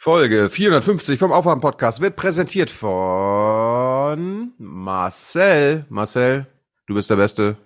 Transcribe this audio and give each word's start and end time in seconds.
Folge 0.00 0.48
450 0.48 1.18
vom 1.18 1.32
Aufwachen-Podcast 1.32 2.00
wird 2.00 2.14
präsentiert 2.14 2.70
von 2.70 4.52
Marcel. 4.56 5.86
Marcel, 5.88 6.46
du 6.86 6.94
bist 6.94 7.10
der 7.10 7.16
Beste. 7.16 7.56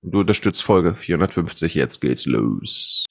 Du 0.00 0.20
unterstützt 0.20 0.62
Folge 0.62 0.94
450. 0.94 1.74
Jetzt 1.74 2.00
geht's 2.00 2.24
los. 2.24 3.04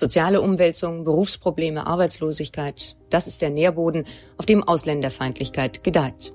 Soziale 0.00 0.40
Umwälzung, 0.40 1.04
Berufsprobleme, 1.04 1.86
Arbeitslosigkeit, 1.86 2.96
das 3.10 3.26
ist 3.26 3.42
der 3.42 3.50
Nährboden, 3.50 4.06
auf 4.38 4.46
dem 4.46 4.62
Ausländerfeindlichkeit 4.66 5.84
gedeiht. 5.84 6.32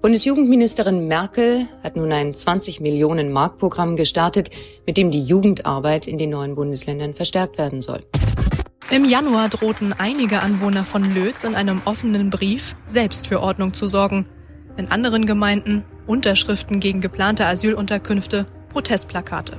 Bundesjugendministerin 0.00 1.06
Merkel 1.06 1.66
hat 1.82 1.96
nun 1.96 2.10
ein 2.12 2.32
20 2.32 2.80
Millionen 2.80 3.30
Mark 3.30 3.58
Programm 3.58 3.96
gestartet, 3.96 4.48
mit 4.86 4.96
dem 4.96 5.10
die 5.10 5.20
Jugendarbeit 5.20 6.06
in 6.06 6.16
den 6.16 6.30
neuen 6.30 6.54
Bundesländern 6.54 7.12
verstärkt 7.12 7.58
werden 7.58 7.82
soll. 7.82 8.06
Im 8.90 9.04
Januar 9.04 9.50
drohten 9.50 9.92
einige 9.92 10.40
Anwohner 10.40 10.86
von 10.86 11.14
Lötz 11.14 11.44
in 11.44 11.54
einem 11.54 11.82
offenen 11.84 12.30
Brief, 12.30 12.74
selbst 12.86 13.26
für 13.26 13.42
Ordnung 13.42 13.74
zu 13.74 13.86
sorgen. 13.86 14.24
In 14.78 14.90
anderen 14.90 15.26
Gemeinden 15.26 15.84
Unterschriften 16.06 16.80
gegen 16.80 17.02
geplante 17.02 17.44
Asylunterkünfte, 17.44 18.46
Protestplakate. 18.70 19.58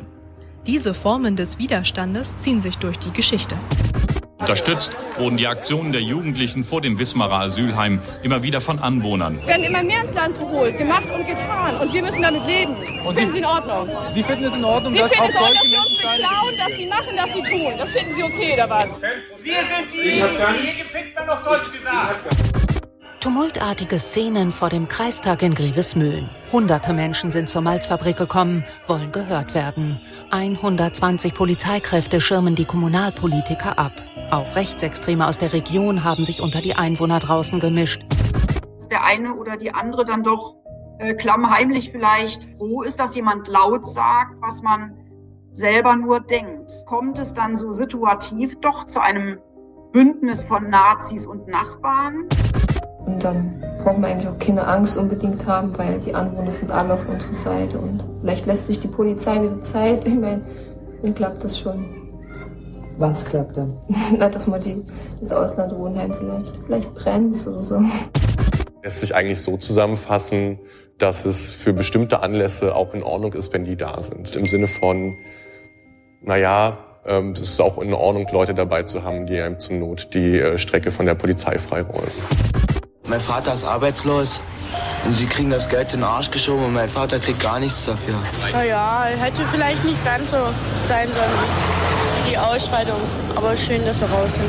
Diese 0.68 0.96
Formen 0.96 1.36
des 1.36 1.60
Widerstandes 1.60 2.38
ziehen 2.38 2.60
sich 2.60 2.80
durch 2.80 2.98
die 2.98 3.14
Geschichte. 3.14 3.56
Unterstützt 4.40 4.98
wurden 5.18 5.38
die 5.38 5.46
Aktionen 5.46 5.92
der 5.92 6.02
Jugendlichen 6.02 6.64
vor 6.64 6.82
dem 6.82 6.98
Wismarer 6.98 7.42
Asylheim 7.42 8.02
immer 8.24 8.42
wieder 8.42 8.60
von 8.62 8.80
Anwohnern. 8.80 9.38
Es 9.40 9.48
werden 9.48 9.64
immer 9.64 9.84
mehr 9.84 10.02
ins 10.02 10.16
Land 10.16 10.40
geholt, 10.40 10.76
gemacht 10.76 11.12
und 11.12 11.28
getan. 11.28 11.78
Und 11.78 11.94
wir 11.94 12.02
müssen 12.02 12.24
damit 12.24 12.48
leben. 12.48 12.76
Und 13.06 13.14
finden 13.14 13.32
Sie 13.32 13.40
in 13.40 13.46
Ordnung? 13.46 13.90
Sie 14.12 14.24
finden 14.24 14.46
es 14.46 14.56
in 14.56 14.66
Ordnung, 14.66 14.94
Sie 14.94 15.00
dass 15.00 15.12
finden 15.12 15.24
auch 15.24 15.30
es 15.30 15.36
in 15.36 15.42
Ordnung, 15.42 15.62
solche 15.62 15.78
dass 15.78 15.88
Sie 16.00 16.06
uns 16.06 16.20
beklauen, 16.20 16.58
dass 16.58 16.78
Sie 16.78 16.88
machen, 16.88 17.16
dass 17.16 17.34
Sie 17.34 17.44
tun. 17.44 17.74
Das 17.78 17.92
finden 17.92 18.16
Sie 18.16 18.24
okay, 18.24 18.54
oder 18.54 18.70
was? 18.70 19.02
Wir 19.44 19.54
sind 19.54 19.94
die, 19.94 20.00
die 20.00 20.12
hier 20.12 20.84
gefickt 20.84 21.16
werden, 21.16 21.30
auf 21.30 21.44
Deutsch 21.44 21.72
gesagt. 21.72 22.75
Tumultartige 23.26 23.98
Szenen 23.98 24.52
vor 24.52 24.70
dem 24.70 24.88
Kreistag 24.88 25.42
in 25.42 25.56
Grevesmühlen. 25.56 26.30
Hunderte 26.52 26.94
Menschen 26.94 27.32
sind 27.32 27.50
zur 27.50 27.64
Malzfabrik 27.64 28.18
gekommen, 28.18 28.64
wollen 28.86 29.12
gehört 29.12 29.56
werden. 29.56 30.00
120 30.30 31.34
Polizeikräfte 31.34 32.22
schirmen 32.22 32.54
die 32.54 32.66
Kommunalpolitiker 32.66 33.80
ab. 33.80 33.94
Auch 34.30 34.56
Rechtsextreme 34.56 35.26
aus 35.26 35.40
der 35.40 35.54
Region 35.54 36.04
haben 36.04 36.24
sich 36.24 36.40
unter 36.40 36.62
die 36.62 36.76
Einwohner 36.76 37.20
draußen 37.20 37.60
gemischt. 37.60 38.06
dass 38.78 38.90
der 38.90 39.04
eine 39.04 39.34
oder 39.34 39.58
die 39.58 39.74
andere 39.74 40.06
dann 40.06 40.22
doch 40.22 40.58
äh, 41.00 41.16
klammheimlich 41.16 41.92
vielleicht 41.92 42.44
froh 42.60 42.84
ist, 42.84 43.00
dass 43.00 43.16
jemand 43.16 43.48
laut 43.48 43.88
sagt, 43.88 44.36
was 44.40 44.62
man 44.62 44.94
selber 45.52 45.96
nur 45.96 46.20
denkt. 46.20 46.72
Kommt 46.86 47.18
es 47.18 47.34
dann 47.34 47.56
so 47.56 47.72
situativ 47.72 48.60
doch 48.62 48.84
zu 48.84 49.02
einem 49.02 49.40
Bündnis 49.94 50.44
von 50.44 50.70
Nazis 50.70 51.26
und 51.26 51.48
Nachbarn? 51.48 52.30
Und 53.06 53.24
dann 53.24 53.62
brauchen 53.84 54.02
wir 54.02 54.08
eigentlich 54.08 54.28
auch 54.28 54.40
keine 54.40 54.66
Angst 54.66 54.98
unbedingt 54.98 55.46
haben, 55.46 55.78
weil 55.78 56.00
die 56.00 56.14
Anwohner 56.14 56.52
sind 56.54 56.72
alle 56.72 56.96
auf 56.96 57.08
unserer 57.08 57.44
Seite. 57.44 57.78
Und 57.78 58.04
vielleicht 58.22 58.46
lässt 58.46 58.68
sich 58.68 58.80
die 58.80 58.88
Polizei 58.88 59.42
wieder 59.42 59.62
Zeit. 59.72 60.06
Ich 60.06 60.16
meine, 60.16 60.42
dann 61.04 61.14
klappt 61.14 61.44
das 61.44 61.58
schon. 61.60 61.86
Was 62.98 63.24
klappt 63.26 63.58
dann? 63.58 63.78
Na, 64.18 64.30
dass 64.30 64.48
man 64.48 64.62
die, 64.62 64.84
das 65.22 65.32
Auslandwohnheim 65.32 66.14
vielleicht, 66.14 66.54
vielleicht 66.66 66.96
brennt 66.96 67.46
oder 67.46 67.62
so. 67.62 67.82
lässt 68.84 69.02
sich 69.02 69.14
eigentlich 69.14 69.42
so 69.42 69.58
zusammenfassen, 69.58 70.60
dass 70.98 71.26
es 71.26 71.52
für 71.52 71.74
bestimmte 71.74 72.22
Anlässe 72.22 72.76
auch 72.76 72.94
in 72.94 73.04
Ordnung 73.04 73.34
ist, 73.34 73.54
wenn 73.54 73.66
die 73.66 73.76
da 73.76 74.02
sind. 74.02 74.36
Im 74.36 74.46
Sinne 74.46 74.68
von, 74.68 75.18
naja, 76.22 76.78
ähm, 77.06 77.32
es 77.32 77.42
ist 77.42 77.62
auch 77.62 77.78
in 77.80 77.94
Ordnung, 77.94 78.28
Leute 78.32 78.54
dabei 78.54 78.84
zu 78.84 79.04
haben, 79.04 79.28
die 79.28 79.40
einem 79.40 79.60
zur 79.60 79.76
Not 79.76 80.14
die 80.14 80.40
äh, 80.40 80.58
Strecke 80.58 80.92
von 80.92 81.06
der 81.06 81.16
Polizei 81.16 81.60
freiräumen. 81.60 82.12
Mein 83.08 83.20
Vater 83.20 83.54
ist 83.54 83.64
arbeitslos 83.64 84.42
und 85.06 85.14
sie 85.14 85.28
kriegen 85.28 85.52
das 85.52 85.70
Geld 85.70 85.94
in 85.94 86.00
den 86.00 86.10
Arsch 86.10 86.32
geschoben 86.32 86.66
und 86.66 86.74
mein 86.74 86.90
Vater 86.90 87.20
kriegt 87.20 87.40
gar 87.40 87.60
nichts 87.60 87.86
dafür. 87.86 88.16
Naja, 88.52 89.06
hätte 89.20 89.44
vielleicht 89.52 89.86
nicht 89.86 90.04
ganz 90.04 90.32
so 90.32 90.38
sein 90.88 91.08
sollen, 91.10 91.30
wie 92.24 92.32
die 92.32 92.38
Ausschreitung. 92.38 93.00
Aber 93.36 93.56
schön, 93.56 93.86
dass 93.86 94.00
sie 94.00 94.06
raus 94.06 94.36
sind. 94.36 94.46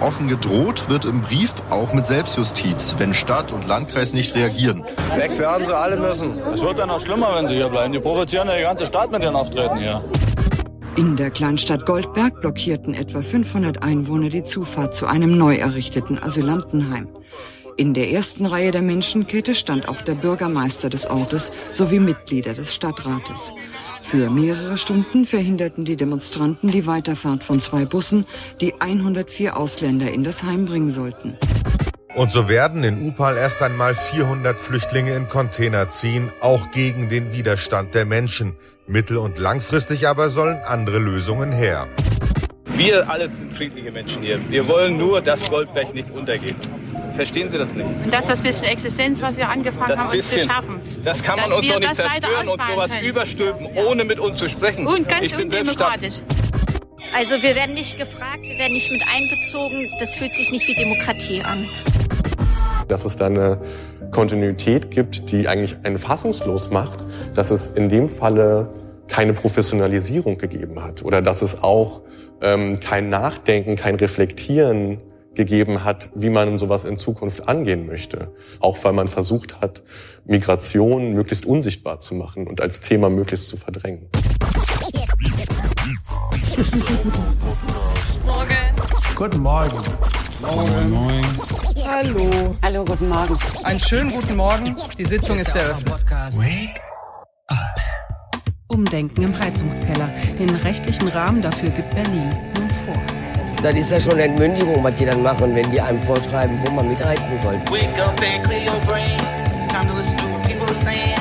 Offen 0.00 0.28
gedroht 0.28 0.88
wird 0.88 1.04
im 1.04 1.20
Brief 1.20 1.52
auch 1.68 1.92
mit 1.92 2.06
Selbstjustiz, 2.06 2.94
wenn 2.96 3.12
Stadt 3.12 3.52
und 3.52 3.66
Landkreis 3.66 4.14
nicht 4.14 4.34
reagieren. 4.34 4.84
Weg 5.14 5.38
werden 5.38 5.66
sie 5.66 5.76
alle 5.76 5.98
müssen. 5.98 6.38
Es 6.54 6.62
wird 6.62 6.78
dann 6.78 6.88
noch 6.88 7.00
schlimmer, 7.00 7.36
wenn 7.36 7.46
sie 7.46 7.56
hier 7.56 7.68
bleiben. 7.68 7.92
Die 7.92 8.00
provozieren 8.00 8.48
ja 8.48 8.56
die 8.56 8.62
ganze 8.62 8.86
Stadt 8.86 9.10
mit 9.12 9.22
ihren 9.22 9.36
Auftritten 9.36 9.76
hier. 9.76 10.02
In 10.96 11.16
der 11.16 11.30
Kleinstadt 11.30 11.86
Goldberg 11.86 12.40
blockierten 12.40 12.94
etwa 12.94 13.22
500 13.22 13.82
Einwohner 13.82 14.28
die 14.28 14.42
Zufahrt 14.42 14.94
zu 14.94 15.06
einem 15.06 15.38
neu 15.38 15.54
errichteten 15.54 16.18
Asylantenheim. 16.20 17.08
In 17.76 17.94
der 17.94 18.10
ersten 18.10 18.44
Reihe 18.44 18.72
der 18.72 18.82
Menschenkette 18.82 19.54
stand 19.54 19.88
auch 19.88 20.02
der 20.02 20.14
Bürgermeister 20.14 20.90
des 20.90 21.06
Ortes 21.06 21.52
sowie 21.70 22.00
Mitglieder 22.00 22.54
des 22.54 22.74
Stadtrates. 22.74 23.52
Für 24.02 24.30
mehrere 24.30 24.76
Stunden 24.76 25.24
verhinderten 25.24 25.84
die 25.84 25.96
Demonstranten 25.96 26.70
die 26.70 26.86
Weiterfahrt 26.86 27.44
von 27.44 27.60
zwei 27.60 27.84
Bussen, 27.84 28.26
die 28.60 28.80
104 28.80 29.56
Ausländer 29.56 30.10
in 30.10 30.24
das 30.24 30.42
Heim 30.42 30.64
bringen 30.64 30.90
sollten. 30.90 31.38
Und 32.16 32.32
so 32.32 32.48
werden 32.48 32.82
in 32.82 33.08
Upal 33.08 33.36
erst 33.36 33.62
einmal 33.62 33.94
400 33.94 34.60
Flüchtlinge 34.60 35.14
in 35.14 35.28
Container 35.28 35.88
ziehen, 35.88 36.32
auch 36.40 36.72
gegen 36.72 37.08
den 37.08 37.32
Widerstand 37.32 37.94
der 37.94 38.04
Menschen. 38.04 38.56
Mittel- 38.90 39.18
und 39.18 39.38
langfristig 39.38 40.08
aber 40.08 40.30
sollen 40.30 40.58
andere 40.64 40.98
Lösungen 40.98 41.52
her. 41.52 41.86
Wir 42.74 43.08
alles 43.08 43.38
sind 43.38 43.54
friedliche 43.54 43.92
Menschen 43.92 44.20
hier. 44.20 44.40
Wir 44.50 44.66
wollen 44.66 44.96
nur, 44.96 45.20
dass 45.20 45.48
Goldberg 45.48 45.94
nicht 45.94 46.10
untergeht. 46.10 46.56
Verstehen 47.14 47.50
Sie 47.50 47.58
das 47.58 47.72
nicht? 47.72 47.86
Und 47.86 48.12
dass 48.12 48.26
das 48.26 48.42
bisschen 48.42 48.66
Existenz, 48.66 49.22
was 49.22 49.36
wir 49.36 49.48
angefangen 49.48 49.88
Das 49.88 50.00
haben, 50.00 50.10
uns 50.10 50.28
zu 50.28 50.34
bisschen, 50.34 50.50
schaffen. 50.50 50.80
Das 51.04 51.22
kann 51.22 51.38
man 51.38 51.50
dass 51.50 51.58
uns 51.60 51.68
doch 51.68 51.78
nicht 51.78 51.94
zerstören 51.94 52.48
und 52.48 52.62
sowas 52.64 52.90
können. 52.90 53.04
überstülpen, 53.04 53.68
ohne 53.76 54.02
mit 54.02 54.18
uns 54.18 54.38
zu 54.38 54.48
sprechen. 54.48 54.88
Und 54.88 55.08
ganz 55.08 55.26
ich 55.26 55.36
undemokratisch. 55.36 56.22
Also 57.16 57.40
wir 57.42 57.54
werden 57.54 57.74
nicht 57.74 57.96
gefragt, 57.96 58.42
wir 58.42 58.58
werden 58.58 58.72
nicht 58.72 58.90
mit 58.90 59.02
einbezogen. 59.14 59.88
Das 60.00 60.14
fühlt 60.14 60.34
sich 60.34 60.50
nicht 60.50 60.66
wie 60.66 60.74
Demokratie 60.74 61.42
an. 61.44 61.68
Dass 62.88 63.04
es 63.04 63.16
da 63.16 63.26
eine 63.26 63.60
Kontinuität 64.10 64.90
gibt, 64.90 65.30
die 65.30 65.46
eigentlich 65.46 65.76
einen 65.84 65.98
fassungslos 65.98 66.70
macht, 66.70 66.98
dass 67.34 67.50
es 67.50 67.68
in 67.70 67.88
dem 67.88 68.08
Falle 68.08 68.70
keine 69.08 69.32
Professionalisierung 69.32 70.38
gegeben 70.38 70.82
hat 70.82 71.04
oder 71.04 71.22
dass 71.22 71.42
es 71.42 71.62
auch 71.62 72.02
ähm, 72.42 72.78
kein 72.80 73.10
Nachdenken, 73.10 73.76
kein 73.76 73.96
Reflektieren 73.96 75.00
gegeben 75.34 75.84
hat, 75.84 76.10
wie 76.14 76.30
man 76.30 76.58
sowas 76.58 76.84
in 76.84 76.96
Zukunft 76.96 77.48
angehen 77.48 77.86
möchte. 77.86 78.32
Auch 78.60 78.76
weil 78.82 78.92
man 78.92 79.08
versucht 79.08 79.60
hat, 79.60 79.82
Migration 80.24 81.12
möglichst 81.12 81.46
unsichtbar 81.46 82.00
zu 82.00 82.14
machen 82.14 82.46
und 82.46 82.60
als 82.60 82.80
Thema 82.80 83.10
möglichst 83.10 83.48
zu 83.48 83.56
verdrängen. 83.56 84.08
Guten 89.14 89.40
Morgen. 89.40 89.78
Moin, 90.40 90.90
moin. 90.90 91.26
Hallo. 91.86 92.56
Hallo, 92.62 92.84
guten 92.84 93.08
Morgen. 93.08 93.38
Einen 93.64 93.80
schönen 93.80 94.10
guten 94.10 94.36
Morgen. 94.36 94.74
Die 94.98 95.04
Sitzung 95.04 95.38
ist 95.38 95.54
eröffnet. 95.54 95.92
Wake 96.36 96.80
Umdenken 98.68 99.22
im 99.22 99.38
Heizungskeller. 99.38 100.08
Den 100.38 100.50
rechtlichen 100.50 101.08
Rahmen 101.08 101.42
dafür 101.42 101.70
gibt 101.70 101.94
Berlin 101.94 102.34
nun 102.56 102.70
vor. 102.70 102.94
Das 103.62 103.74
ist 103.74 103.90
ja 103.90 104.00
schon 104.00 104.14
eine 104.14 104.24
Entmündigung, 104.24 104.82
was 104.82 104.94
die 104.94 105.04
dann 105.04 105.22
machen, 105.22 105.54
wenn 105.54 105.70
die 105.70 105.80
einem 105.80 106.00
vorschreiben, 106.02 106.58
wo 106.64 106.70
man 106.70 106.88
mitheizen 106.88 107.38
soll. 107.38 107.60
Wake 107.70 107.98
up 108.00 108.18
and 108.22 108.42
clear 108.44 108.62
your 108.62 108.80
brain. 108.86 109.18
Time 109.68 109.86
to 109.86 109.94
listen 109.94 110.16
to 110.16 110.24
what 110.28 110.42
people 110.44 110.66
are 110.66 110.84
saying. 110.84 111.18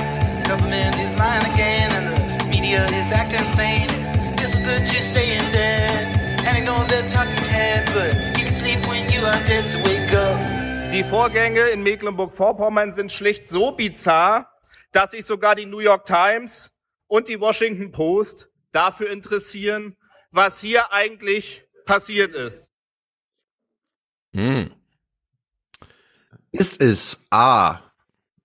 Government 0.47 0.95
is 0.95 1.11
lying 1.17 1.43
again, 1.53 1.91
and 1.91 2.39
the 2.39 2.45
media 2.47 2.85
is 2.85 3.11
acting 3.11 3.45
insane. 3.45 3.89
It's 4.37 4.55
good 4.55 4.85
to 4.85 5.01
stay 5.01 5.37
in 5.37 5.51
bed 5.51 6.45
and 6.45 6.57
ignore 6.57 6.85
the 6.87 7.03
talking 7.11 7.43
heads, 7.49 7.89
but 7.91 8.15
you 8.37 8.45
can 8.45 8.55
sleep 8.55 8.87
when 8.87 9.09
you 9.11 9.25
are 9.25 9.43
dead. 9.45 9.69
So 9.69 9.79
wake 9.79 10.13
up. 10.13 10.39
Die 10.91 11.03
Vorgänge 11.03 11.61
in 11.73 11.83
Mecklenburg-Vorpommern 11.83 12.93
sind 12.93 13.11
schlicht 13.11 13.47
so 13.49 13.71
bizarr, 13.73 14.47
dass 14.99 15.11
sich 15.11 15.23
sogar 15.23 15.55
die 15.55 15.65
New 15.65 15.79
York 15.79 16.03
Times 16.03 16.71
und 17.07 17.29
die 17.29 17.39
Washington 17.39 17.89
Post 17.93 18.51
dafür 18.73 19.09
interessieren, 19.09 19.95
was 20.29 20.59
hier 20.59 20.91
eigentlich 20.91 21.65
passiert 21.85 22.35
ist. 22.35 22.73
Hm. 24.33 24.71
Ist 26.51 26.81
es 26.81 27.25
A, 27.29 27.79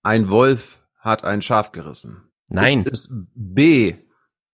ein 0.01 0.29
Wolf 0.29 0.81
hat 0.97 1.25
ein 1.25 1.41
Schaf 1.41 1.73
gerissen? 1.73 2.31
Nein. 2.47 2.83
Ist 2.83 3.09
es 3.09 3.09
B, 3.33 3.95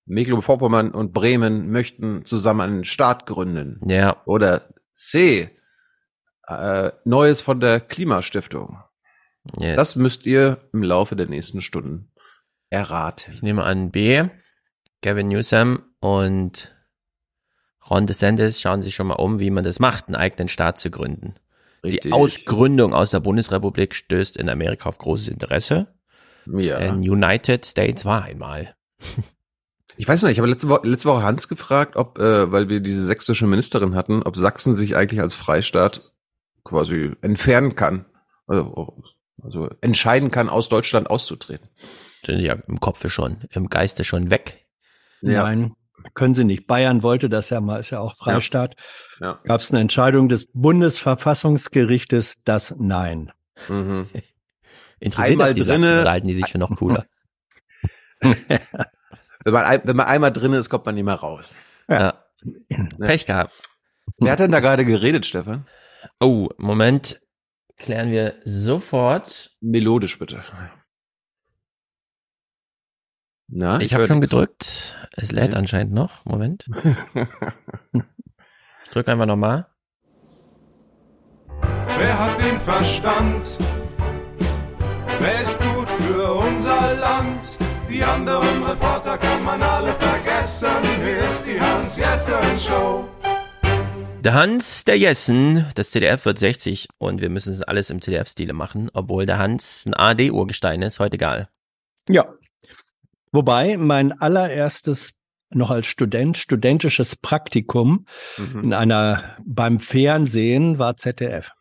Mecklenburg-Vorpommern 0.06 0.90
und 0.96 1.14
Bremen 1.14 1.70
möchten 1.70 2.26
zusammen 2.26 2.62
einen 2.62 2.84
Staat 2.84 3.28
gründen? 3.28 3.80
Ja. 3.88 4.20
Oder 4.26 4.74
C, 4.92 5.52
Äh, 6.48 6.94
Neues 7.06 7.44
von 7.44 7.60
der 7.60 7.80
Klimastiftung. 7.80 8.84
Yes. 9.60 9.76
Das 9.76 9.96
müsst 9.96 10.26
ihr 10.26 10.70
im 10.74 10.84
Laufe 10.84 11.16
der 11.16 11.28
nächsten 11.28 11.62
Stunden 11.62 12.12
erraten. 12.70 13.34
Ich 13.34 13.42
nehme 13.42 13.64
an 13.64 13.92
B. 13.92 14.26
Gavin 15.02 15.30
Newsom 15.30 15.84
und 16.00 16.76
Ron 17.90 18.06
DeSantis 18.06 18.62
schauen 18.62 18.84
sich 18.84 18.96
schon 18.96 19.08
mal 19.08 19.16
um, 19.16 19.40
wie 19.40 19.50
man 19.50 19.64
das 19.64 19.80
macht, 19.80 20.08
einen 20.08 20.16
eigenen 20.16 20.48
Staat 20.48 20.80
zu 20.80 20.92
gründen. 20.92 21.36
Die 21.84 21.90
Richtig. 21.92 22.14
Ausgründung 22.14 22.94
aus 22.94 23.10
der 23.10 23.20
Bundesrepublik 23.20 23.96
stößt 23.96 24.38
in 24.38 24.50
Amerika 24.50 24.88
auf 24.88 25.00
großes 25.00 25.30
Interesse. 25.30 25.88
Ja. 26.46 26.78
Denn 26.78 27.00
United 27.00 27.66
States 27.66 28.06
war 28.06 28.24
einmal. 28.24 28.76
Ich 29.98 30.08
weiß 30.08 30.24
nicht, 30.24 30.34
ich 30.34 30.40
habe 30.40 30.50
letzte 30.50 30.70
Woche, 30.70 30.88
letzte 30.88 31.10
Woche 31.10 31.24
Hans 31.24 31.48
gefragt, 31.48 31.96
ob, 31.96 32.18
äh, 32.18 32.52
weil 32.52 32.70
wir 32.70 32.80
diese 32.80 33.04
sächsische 33.04 33.46
Ministerin 33.46 33.96
hatten, 33.96 34.24
ob 34.24 34.38
Sachsen 34.38 34.74
sich 34.74 34.96
eigentlich 34.96 35.22
als 35.22 35.36
Freistaat 35.36 36.12
quasi 36.64 37.12
entfernen 37.22 37.76
kann. 37.76 38.06
Also, 38.48 38.96
also 39.44 39.70
entscheiden 39.82 40.32
kann, 40.32 40.50
aus 40.50 40.70
Deutschland 40.70 41.10
auszutreten. 41.10 41.68
Sind 42.26 42.38
sie 42.38 42.46
ja 42.46 42.54
im 42.68 42.80
Kopfe 42.80 43.10
schon, 43.10 43.42
im 43.52 43.70
Geiste 43.70 44.04
schon 44.04 44.30
weg. 44.30 44.66
Ja. 45.22 45.44
Nein, 45.44 45.76
können 46.14 46.36
sie 46.36 46.44
nicht. 46.44 46.68
Bayern 46.68 47.04
wollte 47.04 47.30
das 47.30 47.50
ja 47.50 47.62
mal, 47.62 47.80
ist 47.80 47.92
ja 47.92 48.00
auch 48.00 48.16
Freistaat. 48.18 48.76
Ja. 49.20 49.40
Gab 49.44 49.62
es 49.62 49.72
eine 49.72 49.82
Entscheidung 49.82 50.30
des 50.30 50.52
Bundesverfassungsgerichtes, 50.54 52.44
das 52.44 52.76
Nein. 52.78 53.32
Mhm. 53.68 54.08
Interessiert 55.00 55.32
Einmal 55.32 55.54
das 55.54 55.66
Sachsen 55.66 56.10
halten 56.10 56.28
die 56.28 56.34
sich 56.36 56.48
für 56.48 56.60
noch 56.60 56.76
cooler? 56.76 57.06
Wenn 59.44 59.54
man, 59.54 59.82
wenn 59.84 59.96
man 59.96 60.06
einmal 60.06 60.32
drin 60.32 60.54
ist, 60.54 60.70
kommt 60.70 60.86
man 60.86 60.94
nicht 60.94 61.04
mehr 61.04 61.16
raus. 61.16 61.56
Ja. 61.90 62.24
Pech 63.00 63.26
gehabt. 63.26 63.54
Wer 64.20 64.34
hat 64.34 64.40
denn 64.40 64.52
da 64.52 64.60
gerade 64.60 64.86
geredet, 64.86 65.26
Stefan? 65.26 65.66
Oh, 66.20 66.50
Moment. 66.58 67.20
Klären 67.82 68.12
wir 68.12 68.36
sofort. 68.46 69.56
Melodisch 69.60 70.20
bitte. 70.20 70.44
Na, 73.48 73.82
Ich 73.82 73.94
habe 73.94 74.02
hör 74.04 74.08
schon 74.08 74.22
gedrückt. 74.22 75.00
Es 75.14 75.32
lädt 75.32 75.52
Ja. 75.52 75.58
anscheinend 75.58 75.94
noch. 75.94 76.24
Moment. 76.26 76.66
Ich 78.84 78.94
drücke 78.94 79.12
einfach 79.14 79.26
nochmal. 79.26 79.68
Wer 81.98 82.20
hat 82.20 82.38
den 82.40 82.60
Verstand? 82.60 83.58
Wer 85.20 85.40
ist 85.42 85.58
gut 85.60 85.88
für 85.90 86.34
unser 86.34 86.94
Land? 86.96 87.58
Die 87.90 88.04
anderen 88.04 88.64
Reporter 88.64 89.18
kann 89.18 89.44
man 89.46 89.62
alle 89.62 89.94
vergessen. 89.94 90.68
Hier 91.06 91.20
ist 91.24 91.44
die 91.46 91.60
Hans-Jessen-Show. 91.62 93.08
Der 94.24 94.34
Hans, 94.36 94.84
der 94.84 95.00
Jessen, 95.00 95.66
das 95.74 95.90
CDF 95.90 96.26
wird 96.26 96.38
60 96.38 96.90
und 97.00 97.22
wir 97.22 97.30
müssen 97.32 97.54
es 97.54 97.64
alles 97.64 97.90
im 97.90 98.02
CDF-Stile 98.02 98.54
machen, 98.54 98.92
obwohl 98.94 99.26
der 99.26 99.40
Hans 99.40 99.84
ein 99.88 99.96
AD-Urgestein 99.96 100.84
ist, 100.84 101.00
heute 101.00 101.16
egal. 101.16 101.50
Ja. 102.08 102.32
Wobei 103.32 103.78
mein 103.78 104.12
allererstes 104.12 105.14
noch 105.50 105.72
als 105.72 105.88
Student, 105.88 106.38
studentisches 106.38 107.16
Praktikum 107.16 108.06
Mhm. 108.38 108.64
in 108.66 108.74
einer, 108.74 109.36
beim 109.44 109.80
Fernsehen 109.80 110.78
war 110.78 110.98
ZDF. 110.98 111.52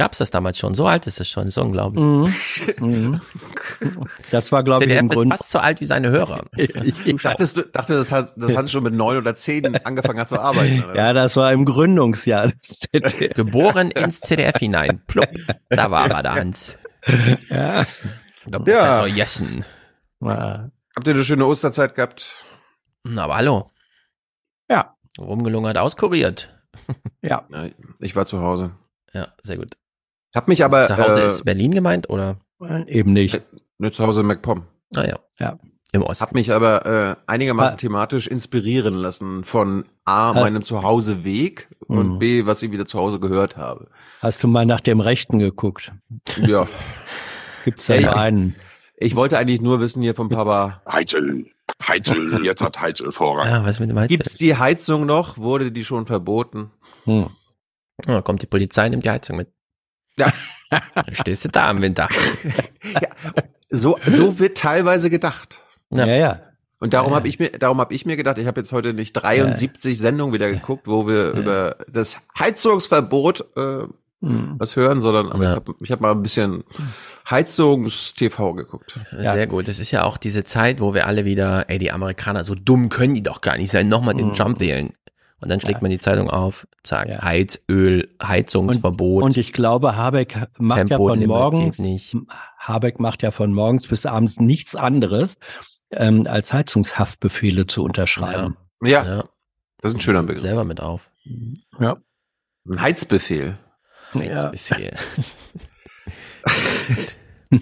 Gab's 0.00 0.18
das 0.18 0.30
damals 0.30 0.58
schon? 0.58 0.74
So 0.74 0.86
alt 0.86 1.06
ist 1.06 1.20
es 1.20 1.28
schon, 1.28 1.46
ist 1.46 1.58
unglaublich. 1.58 2.02
Mhm. 2.02 2.34
Mhm. 2.80 3.20
Das 4.30 4.50
war, 4.52 4.62
glaube 4.62 4.84
ich, 4.84 4.90
ist 4.90 5.08
Grund. 5.10 5.30
fast 5.30 5.50
so 5.50 5.58
alt 5.58 5.80
wie 5.80 5.84
seine 5.84 6.10
Hörer. 6.10 6.44
Du 6.56 7.16
dachtest, 7.16 7.56
du 7.58 7.62
dachtest, 7.66 7.98
das 7.98 8.12
hat, 8.12 8.32
das 8.36 8.56
hat 8.56 8.70
schon 8.70 8.82
mit 8.84 8.94
neun 8.94 9.16
oder 9.18 9.34
zehn 9.34 9.76
angefangen 9.84 10.18
hat 10.18 10.28
zu 10.28 10.40
arbeiten. 10.40 10.84
Oder? 10.84 10.94
Ja, 10.96 11.12
das 11.12 11.36
war 11.36 11.52
im 11.52 11.64
Gründungsjahr 11.64 12.48
des 12.48 12.80
ZDF. 12.80 13.34
Geboren 13.34 13.90
ins 13.90 14.20
CDF 14.20 14.56
hinein. 14.56 15.02
Plupp, 15.06 15.28
da 15.68 15.90
war 15.90 16.10
er, 16.10 16.22
der 16.22 16.34
Hans. 16.34 16.78
Ja. 17.50 17.84
Der 18.46 18.62
Ja. 18.66 19.06
Jessen. 19.06 19.64
Ja. 20.20 20.70
Habt 20.96 21.06
ihr 21.06 21.14
eine 21.14 21.24
schöne 21.24 21.46
Osterzeit 21.46 21.94
gehabt? 21.94 22.44
Na, 23.04 23.24
aber 23.24 23.36
hallo. 23.36 23.70
Ja. 24.70 24.94
Rumgelungert, 25.18 25.78
auskuriert. 25.78 26.54
Ja, 27.22 27.44
ich 27.98 28.16
war 28.16 28.24
zu 28.24 28.40
Hause. 28.40 28.72
Ja, 29.12 29.28
sehr 29.42 29.56
gut. 29.56 29.74
Hab 30.34 30.48
mich 30.48 30.64
aber 30.64 30.86
Zu 30.86 30.96
Hause 30.96 31.22
äh, 31.22 31.26
ist 31.26 31.44
Berlin 31.44 31.72
gemeint 31.72 32.08
oder? 32.10 32.36
Eben 32.86 33.12
nicht. 33.12 33.40
ne, 33.78 33.90
zu 33.90 34.04
Hause 34.06 34.20
in 34.20 34.26
MacPom. 34.26 34.64
Ah 34.94 35.04
ja, 35.06 35.18
Ja. 35.38 35.58
im 35.92 36.02
Osten. 36.02 36.22
Hab 36.24 36.34
mich 36.34 36.52
aber 36.52 36.86
äh, 36.86 37.16
einigermaßen 37.26 37.74
Ah. 37.74 37.76
thematisch 37.78 38.26
inspirieren 38.28 38.94
lassen 38.94 39.44
von 39.44 39.84
A, 40.04 40.30
Ah. 40.30 40.34
meinem 40.34 40.62
Zuhauseweg 40.62 41.68
und 41.86 42.14
Mhm. 42.14 42.18
B, 42.18 42.46
was 42.46 42.62
ich 42.62 42.70
wieder 42.70 42.86
zu 42.86 42.98
Hause 42.98 43.18
gehört 43.18 43.56
habe. 43.56 43.88
Hast 44.20 44.42
du 44.44 44.48
mal 44.48 44.66
nach 44.66 44.80
dem 44.80 45.00
Rechten 45.00 45.38
geguckt? 45.38 45.92
Ja. 46.46 46.68
Gibt's 47.64 47.86
da 47.86 47.98
nur 48.00 48.16
einen? 48.16 48.56
Ich 48.96 49.16
wollte 49.16 49.38
eigentlich 49.38 49.60
nur 49.62 49.80
wissen 49.80 50.02
hier 50.02 50.14
vom 50.14 50.28
Papa, 50.28 50.82
Heizöl. 50.90 51.46
Heizöl. 51.86 52.44
Jetzt 52.44 52.62
hat 52.62 52.80
Heizöl 52.80 53.10
Vorrang. 53.12 53.48
Ja, 53.48 53.64
was 53.64 53.80
mit 53.80 53.88
dem 53.90 53.98
Heizöl? 53.98 54.08
gibt's 54.18 54.34
die 54.36 54.56
Heizung 54.56 55.06
noch? 55.06 55.38
Wurde 55.38 55.72
die 55.72 55.84
schon 55.84 56.04
verboten? 56.06 56.70
Hm. 57.04 57.28
Ja, 58.06 58.14
da 58.14 58.20
kommt 58.22 58.42
die 58.42 58.46
Polizei, 58.46 58.88
nimmt 58.90 59.04
die 59.04 59.10
Heizung 59.10 59.36
mit. 59.38 59.48
Ja. 60.18 60.32
Dann 60.94 61.14
stehst 61.14 61.44
du 61.44 61.48
da 61.48 61.68
am 61.68 61.80
Winter. 61.82 62.08
So, 63.72 63.98
so 64.04 64.40
wird 64.40 64.58
teilweise 64.58 65.10
gedacht. 65.10 65.60
Ja. 65.90 66.04
Ja, 66.04 66.16
ja. 66.16 66.40
Und 66.80 66.92
darum 66.92 67.10
Ja. 67.12 67.16
habe 67.18 67.28
ich 67.28 67.38
mir, 67.38 67.50
darum 67.50 67.78
habe 67.78 67.94
ich 67.94 68.04
mir 68.04 68.16
gedacht, 68.16 68.36
ich 68.38 68.46
habe 68.48 68.58
jetzt 68.60 68.72
heute 68.72 68.94
nicht 68.94 69.12
73 69.12 69.96
Sendungen 69.96 70.34
wieder 70.34 70.50
geguckt, 70.50 70.88
wo 70.88 71.06
wir 71.06 71.30
über 71.32 71.76
das 71.86 72.18
Heizungsverbot 72.38 73.44
äh, 73.56 73.84
Hm. 74.22 74.56
was 74.58 74.74
hören, 74.76 75.00
sondern 75.00 75.30
aber 75.30 75.44
Ja. 75.44 75.50
ich 75.52 75.56
habe 75.56 75.74
ich 75.80 75.92
hab 75.92 76.00
mal 76.00 76.10
ein 76.10 76.20
bisschen 76.22 76.64
Heizungs-TV 77.30 78.54
geguckt. 78.54 78.98
Sehr 79.12 79.46
gut. 79.46 79.66
Das 79.68 79.78
ist 79.78 79.92
ja 79.92 80.02
auch 80.04 80.16
diese 80.18 80.44
Zeit, 80.44 80.80
wo 80.80 80.92
wir 80.92 81.06
alle 81.06 81.24
wieder, 81.24 81.70
ey, 81.70 81.78
die 81.78 81.90
Amerikaner, 81.92 82.44
so 82.44 82.54
dumm 82.54 82.88
können 82.88 83.14
die 83.14 83.22
doch 83.22 83.40
gar 83.40 83.56
nicht 83.56 83.70
sein, 83.70 83.88
nochmal 83.88 84.14
den 84.14 84.28
Mhm. 84.28 84.34
Trump 84.34 84.60
wählen. 84.60 84.92
Und 85.40 85.50
dann 85.50 85.60
schlägt 85.60 85.78
Ja. 85.78 85.82
man 85.82 85.90
die 85.90 85.98
Zeitung 85.98 86.28
auf, 86.28 86.66
zack, 86.82 87.08
Ja. 87.08 87.22
Heizöl, 87.22 88.14
Heizungsverbot. 88.22 89.22
Und 89.22 89.36
ich 89.36 89.52
glaube, 89.52 89.96
Habeck 89.96 90.36
macht 90.58 90.90
ja 90.90 90.96
von 90.98 91.24
morgens, 91.26 91.78
nicht. 91.78 92.16
Habeck 92.58 93.00
macht 93.00 93.22
ja 93.22 93.30
von 93.30 93.52
morgens 93.52 93.86
bis 93.86 94.04
abends 94.06 94.38
nichts 94.40 94.76
anderes, 94.76 95.36
ähm, 95.92 96.26
als 96.26 96.52
Heizungshaftbefehle 96.52 97.66
zu 97.66 97.82
unterschreiben. 97.84 98.56
Ja, 98.82 99.04
ja, 99.04 99.24
das 99.80 99.92
ist 99.92 99.98
ein 99.98 100.00
schöner 100.00 100.22
Begriff. 100.22 100.42
selber 100.42 100.64
mit 100.64 100.80
auf. 100.80 101.10
Ja. 101.78 101.96
Ein 102.68 102.80
Heizbefehl. 102.82 103.56
Heizbefehl. 104.14 104.94
Ja, 107.52 107.58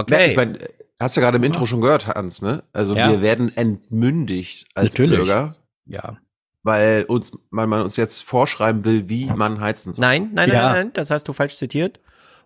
okay. 0.00 0.30
ich 0.30 0.36
mein, 0.36 0.58
hast 0.98 1.16
du 1.16 1.20
ja 1.20 1.26
gerade 1.26 1.36
im 1.36 1.44
Intro 1.44 1.66
schon 1.66 1.80
gehört, 1.82 2.06
Hans, 2.06 2.40
ne? 2.42 2.62
Also 2.72 2.96
Ja. 2.96 3.10
wir 3.10 3.20
werden 3.22 3.54
entmündigt 3.54 4.66
als 4.74 4.94
Natürlich. 4.94 5.18
Bürger, 5.18 5.56
Ja. 5.86 6.16
Weil 6.64 7.04
uns, 7.04 7.30
weil 7.50 7.66
man 7.68 7.82
uns 7.82 7.96
jetzt 7.96 8.22
vorschreiben 8.24 8.84
will, 8.84 9.08
wie 9.08 9.26
man 9.26 9.60
heizen 9.60 9.92
soll. 9.92 10.00
Nein, 10.04 10.30
nein, 10.32 10.48
nein, 10.48 10.56
Ja. 10.56 10.72
nein, 10.72 10.92
das 10.92 11.10
hast 11.10 11.28
du 11.28 11.32
falsch 11.32 11.54
zitiert. 11.56 12.00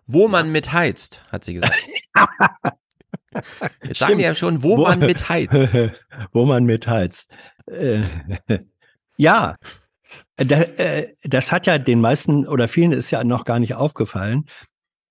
Wo 0.05 0.27
man 0.27 0.51
mit 0.51 0.71
heizt, 0.71 1.23
hat 1.31 1.43
sie 1.45 1.55
gesagt. 1.55 1.73
Jetzt 3.83 3.99
sagen 3.99 4.17
die 4.17 4.23
ja 4.23 4.33
schon, 4.35 4.63
wo, 4.63 4.77
man 4.77 4.99
mit 4.99 5.29
heizt. 5.29 5.51
Wo 6.33 6.45
man 6.45 6.65
mit 6.65 6.87
heizt. 6.87 7.35
Äh, 7.67 8.01
ja. 9.17 9.55
Da, 10.37 10.61
äh, 10.61 11.07
das 11.23 11.51
hat 11.51 11.67
ja 11.67 11.77
den 11.77 12.01
meisten 12.01 12.47
oder 12.47 12.67
vielen 12.67 12.91
ist 12.91 13.11
ja 13.11 13.23
noch 13.23 13.45
gar 13.45 13.59
nicht 13.59 13.75
aufgefallen, 13.75 14.45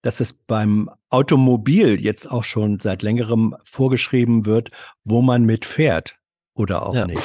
dass 0.03 0.19
es 0.19 0.33
beim 0.33 0.91
Automobil 1.11 2.01
jetzt 2.01 2.29
auch 2.29 2.43
schon 2.43 2.81
seit 2.81 3.03
längerem 3.03 3.55
vorgeschrieben 3.63 4.47
wird, 4.47 4.71
wo 5.05 5.23
man 5.23 5.45
mit 5.45 5.65
fährt 5.65 6.17
oder 6.55 6.85
auch 6.85 6.95
Ja. 6.97 7.07
nicht. 7.07 7.23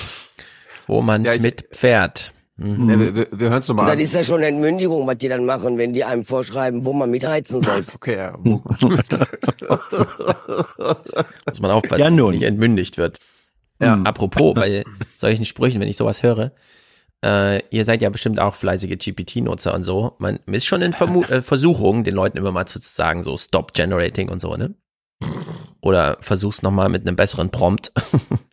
Wo 0.87 1.01
man 1.01 1.25
Ja, 1.25 1.33
ich- 1.33 1.41
mit 1.41 1.65
Pferd. 1.71 2.33
Mhm. 2.55 2.87
Ja, 2.89 2.99
wir 2.99 3.15
wir, 3.31 3.49
hören 3.49 3.59
es 3.61 3.67
nochmal 3.67 3.87
das 3.87 3.95
ist 4.03 4.13
ja 4.13 4.23
schon 4.23 4.43
Entmündigung, 4.43 5.07
was 5.07 5.17
die 5.17 5.27
dann 5.27 5.43
machen, 5.45 5.79
wenn 5.79 5.91
die 5.91 6.03
einem 6.03 6.23
vorschreiben, 6.23 6.85
wo 6.85 6.93
man 6.93 7.09
mitheizen 7.09 7.61
soll. 7.63 7.83
Okay, 7.95 8.15
ja. 8.15 8.37
Muss 8.43 8.61
man 11.59 11.71
aufpassen, 11.71 11.99
Ja, 11.99 12.09
nun. 12.09 12.31
nicht 12.33 12.43
entmündigt 12.43 12.97
wird. 12.97 13.19
Ja. 13.79 13.99
Apropos, 14.03 14.53
bei 14.53 14.83
solchen 15.15 15.45
Sprüchen, 15.45 15.81
wenn 15.81 15.87
ich 15.87 15.97
sowas 15.97 16.23
höre, 16.23 16.51
äh, 17.25 17.61
ihr 17.71 17.85
seid 17.85 18.01
ja 18.01 18.09
bestimmt 18.09 18.39
auch 18.39 18.55
fleißige 18.55 18.97
GPT-Nutzer 18.97 19.73
und 19.73 19.83
so. 19.83 20.15
Man 20.19 20.39
ist 20.45 20.65
schon 20.65 20.81
in 20.81 20.93
Vermu 20.93 21.23
äh, 21.23 21.41
Versuchung, 21.41 22.03
den 22.03 22.15
Leuten 22.15 22.37
immer 22.37 22.51
mal 22.51 22.65
zu 22.65 22.79
sagen, 22.81 23.23
so 23.23 23.35
Stop 23.35 23.73
Generating 23.73 24.29
und 24.29 24.39
so, 24.41 24.55
ne? 24.55 24.73
Oder 25.81 26.17
versuch's 26.21 26.61
nochmal 26.61 26.89
mit 26.89 27.07
einem 27.07 27.15
besseren 27.15 27.49
Prompt. 27.49 27.91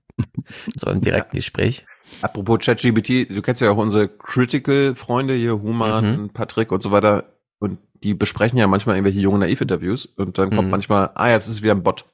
so 0.76 0.90
im 0.90 1.00
direkten 1.00 1.37
Gespräch. 1.37 1.84
Apropos 2.23 2.59
ChatGPT, 2.61 3.31
du 3.31 3.43
kennst 3.43 3.61
ja 3.61 3.71
auch 3.71 3.76
unsere 3.76 4.09
Critical-Freunde 4.09 5.35
hier, 5.35 5.61
Human, 5.62 6.23
Mhm. 6.23 6.31
Patrick 6.31 6.73
und 6.73 6.83
so 6.83 6.90
weiter. 6.93 7.33
Und 7.59 7.79
die 8.02 8.14
besprechen 8.14 8.59
ja 8.59 8.67
manchmal 8.67 8.97
irgendwelche 8.97 9.21
jungen 9.21 9.40
Naiv-Interviews 9.40 10.07
und 10.07 10.38
dann 10.38 10.50
kommt 10.50 10.64
Mhm. 10.64 10.71
manchmal, 10.71 11.11
ah, 11.14 11.31
jetzt 11.31 11.45
ist 11.45 11.55
es 11.57 11.62
wieder 11.62 11.73
ein 11.75 11.83
Bot. 11.83 12.05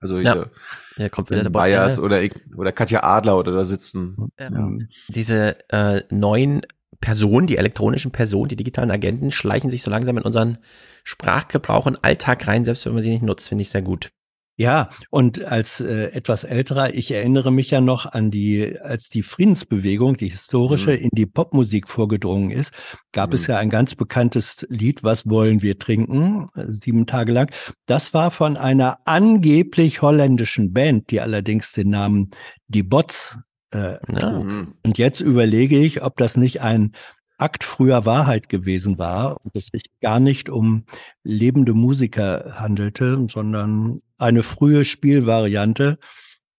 Also 0.00 0.18
Ja. 0.20 0.34
hier 0.34 0.50
Ja, 0.98 1.08
kommt 1.08 1.30
wieder 1.30 1.42
der 1.42 1.50
Bot. 1.50 1.60
Bayers 1.60 1.96
Ja, 1.96 2.02
oder, 2.02 2.20
oder 2.56 2.72
Katja 2.72 3.02
Adler 3.02 3.38
oder 3.38 3.52
da 3.52 3.64
sitzen. 3.64 4.16
ja. 4.38 4.70
Diese 5.08 5.56
äh, 5.70 6.02
neuen 6.10 6.60
Personen, 7.00 7.46
die 7.46 7.56
elektronischen 7.58 8.10
Personen, 8.10 8.48
die 8.48 8.56
digitalen 8.56 8.90
Agenten 8.90 9.30
schleichen 9.30 9.68
sich 9.70 9.82
so 9.82 9.90
langsam 9.90 10.16
in 10.18 10.22
unseren 10.24 10.58
Sprachgebrauch 11.04 11.86
und 11.86 12.02
Alltag 12.04 12.46
rein, 12.46 12.64
selbst 12.64 12.84
wenn 12.86 12.94
man 12.94 13.02
sie 13.02 13.10
nicht 13.10 13.22
nutzt, 13.22 13.48
finde 13.48 13.62
ich 13.62 13.70
sehr 13.70 13.82
gut. 13.82 14.10
Ja, 14.58 14.88
und 15.10 15.44
als 15.44 15.80
äh, 15.80 16.06
etwas 16.12 16.44
älterer, 16.44 16.94
ich 16.94 17.10
erinnere 17.10 17.52
mich 17.52 17.70
ja 17.70 17.82
noch 17.82 18.06
an 18.06 18.30
die, 18.30 18.78
als 18.80 19.10
die 19.10 19.22
Friedensbewegung, 19.22 20.16
die 20.16 20.28
historische, 20.30 20.92
Mhm. 20.92 20.96
in 20.96 21.10
die 21.12 21.26
Popmusik 21.26 21.88
vorgedrungen 21.88 22.50
ist, 22.50 22.72
gab 23.12 23.34
es 23.34 23.46
Mhm. 23.46 23.52
ja 23.52 23.58
ein 23.58 23.68
ganz 23.70 23.94
bekanntes 23.94 24.66
Lied, 24.70 25.04
Was 25.04 25.28
wollen 25.28 25.60
wir 25.60 25.78
trinken? 25.78 26.48
Äh, 26.54 26.64
Sieben 26.68 27.06
Tage 27.06 27.32
lang. 27.32 27.50
Das 27.84 28.14
war 28.14 28.30
von 28.30 28.56
einer 28.56 28.96
angeblich 29.04 30.00
holländischen 30.00 30.72
Band, 30.72 31.10
die 31.10 31.20
allerdings 31.20 31.72
den 31.72 31.90
Namen 31.90 32.30
Die 32.68 32.82
Bots 32.82 33.38
äh, 33.72 33.98
trug. 34.06 34.44
Mhm. 34.44 34.74
Und 34.84 34.96
jetzt 34.96 35.20
überlege 35.20 35.78
ich, 35.78 36.02
ob 36.02 36.16
das 36.16 36.38
nicht 36.38 36.62
ein 36.62 36.92
Akt 37.36 37.62
früher 37.64 38.06
Wahrheit 38.06 38.48
gewesen 38.48 38.98
war 38.98 39.36
und 39.44 39.54
es 39.54 39.66
sich 39.66 39.90
gar 40.00 40.18
nicht 40.20 40.48
um 40.48 40.84
lebende 41.22 41.74
Musiker 41.74 42.54
handelte, 42.58 43.26
sondern 43.30 44.00
eine 44.18 44.42
frühe 44.42 44.84
Spielvariante 44.84 45.98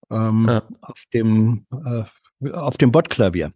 ähm, 0.09 0.49
auf 0.81 1.03
dem 1.13 1.65
äh, 1.71 2.03
auf 2.51 2.77
dem 2.77 2.91
Botklavier. 2.91 3.51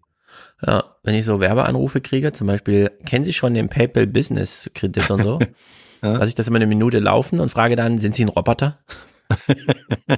Ja, 0.65 0.96
wenn 1.03 1.15
ich 1.15 1.25
so 1.25 1.39
Werbeanrufe 1.39 2.01
kriege, 2.01 2.31
zum 2.31 2.48
Beispiel, 2.48 2.91
kennen 3.05 3.25
Sie 3.25 3.34
schon 3.34 3.53
den 3.53 3.70
PayPal 3.70 4.08
Business 4.08 4.72
Kredit 4.74 5.10
und 5.12 5.24
so? 5.24 5.39
Lass 6.01 6.29
ich 6.29 6.36
das 6.36 6.48
immer 6.48 6.55
eine 6.55 6.67
Minute 6.67 7.00
laufen 7.00 7.39
und 7.39 7.50
frage 7.50 7.75
dann, 7.75 8.00
sind 8.00 8.15
Sie 8.15 8.25
ein 8.25 8.29
Roboter? 8.29 8.79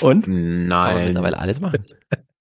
Und? 0.00 0.24
Kann 0.24 0.32
man 0.32 0.68
Nein. 0.68 1.04
mittlerweile 1.06 1.38
alles 1.38 1.60
machen. 1.60 1.84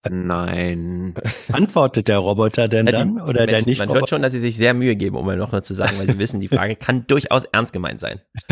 Nein. 0.08 1.14
Antwortet 1.52 2.08
der 2.08 2.20
Roboter 2.20 2.68
denn 2.70 2.86
Ja, 2.88 2.92
die- 2.94 2.98
dann 3.00 3.22
oder 3.22 3.46
der 3.46 3.58
man, 3.60 3.66
nicht? 3.66 3.80
man 3.80 3.90
hört 3.90 4.08
schon, 4.10 4.22
dass 4.22 4.32
sie 4.32 4.40
sich 4.40 4.56
sehr 4.56 4.74
Mühe 4.74 4.96
geben, 4.96 5.18
um 5.18 5.26
mal 5.26 5.36
noch 5.36 5.52
mal 5.52 5.62
zu 5.64 5.74
sagen, 5.74 5.98
weil 6.00 6.08
sie 6.08 6.20
wissen, 6.20 6.40
die 6.40 6.48
Frage 6.48 6.76
kann 6.78 7.06
durchaus 7.08 7.44
ernst 7.46 7.74
gemeint 7.74 8.00
sein. 8.00 8.22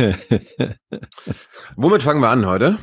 Womit 1.76 2.04
fangen 2.04 2.22
wir 2.22 2.30
an 2.30 2.46
heute? 2.46 2.78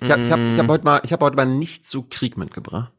Ich 0.00 0.10
habe 0.10 0.24
ich 0.24 0.30
hab, 0.32 0.38
ich 0.40 0.58
hab 0.58 0.66
Mm. 0.66 0.70
heute 0.70 0.84
mal, 0.84 1.00
ich 1.04 1.12
habe 1.12 1.24
heute 1.24 1.36
mal 1.36 1.46
nicht 1.46 1.86
zu 1.88 2.02
Krieg 2.02 2.36
mitgebracht. 2.36 2.92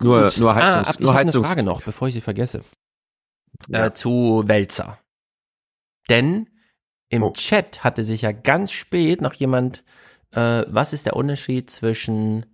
Nur, 0.00 0.22
Gut. 0.22 0.38
nur 0.38 0.50
ah, 0.52 0.54
Heizungs, 0.54 0.88
ab, 0.88 0.94
ich 0.94 1.00
nur 1.00 1.10
habe 1.10 1.20
eine 1.20 1.26
Heizungs. 1.28 1.48
Frage 1.48 1.62
noch, 1.62 1.82
bevor 1.82 2.08
ich 2.08 2.14
sie 2.14 2.20
vergesse. 2.20 2.62
Ja. 3.68 3.86
Äh, 3.86 3.94
zu 3.94 4.42
Wälzer. 4.46 4.98
Denn 6.08 6.48
im 7.08 7.22
Oh. 7.22 7.32
Chat 7.32 7.84
hatte 7.84 8.02
sich 8.04 8.22
ja 8.22 8.32
ganz 8.32 8.72
spät 8.72 9.20
noch 9.20 9.34
jemand, 9.34 9.84
äh, 10.32 10.64
was 10.68 10.92
ist 10.92 11.04
der 11.06 11.16
Unterschied 11.16 11.70
zwischen 11.70 12.46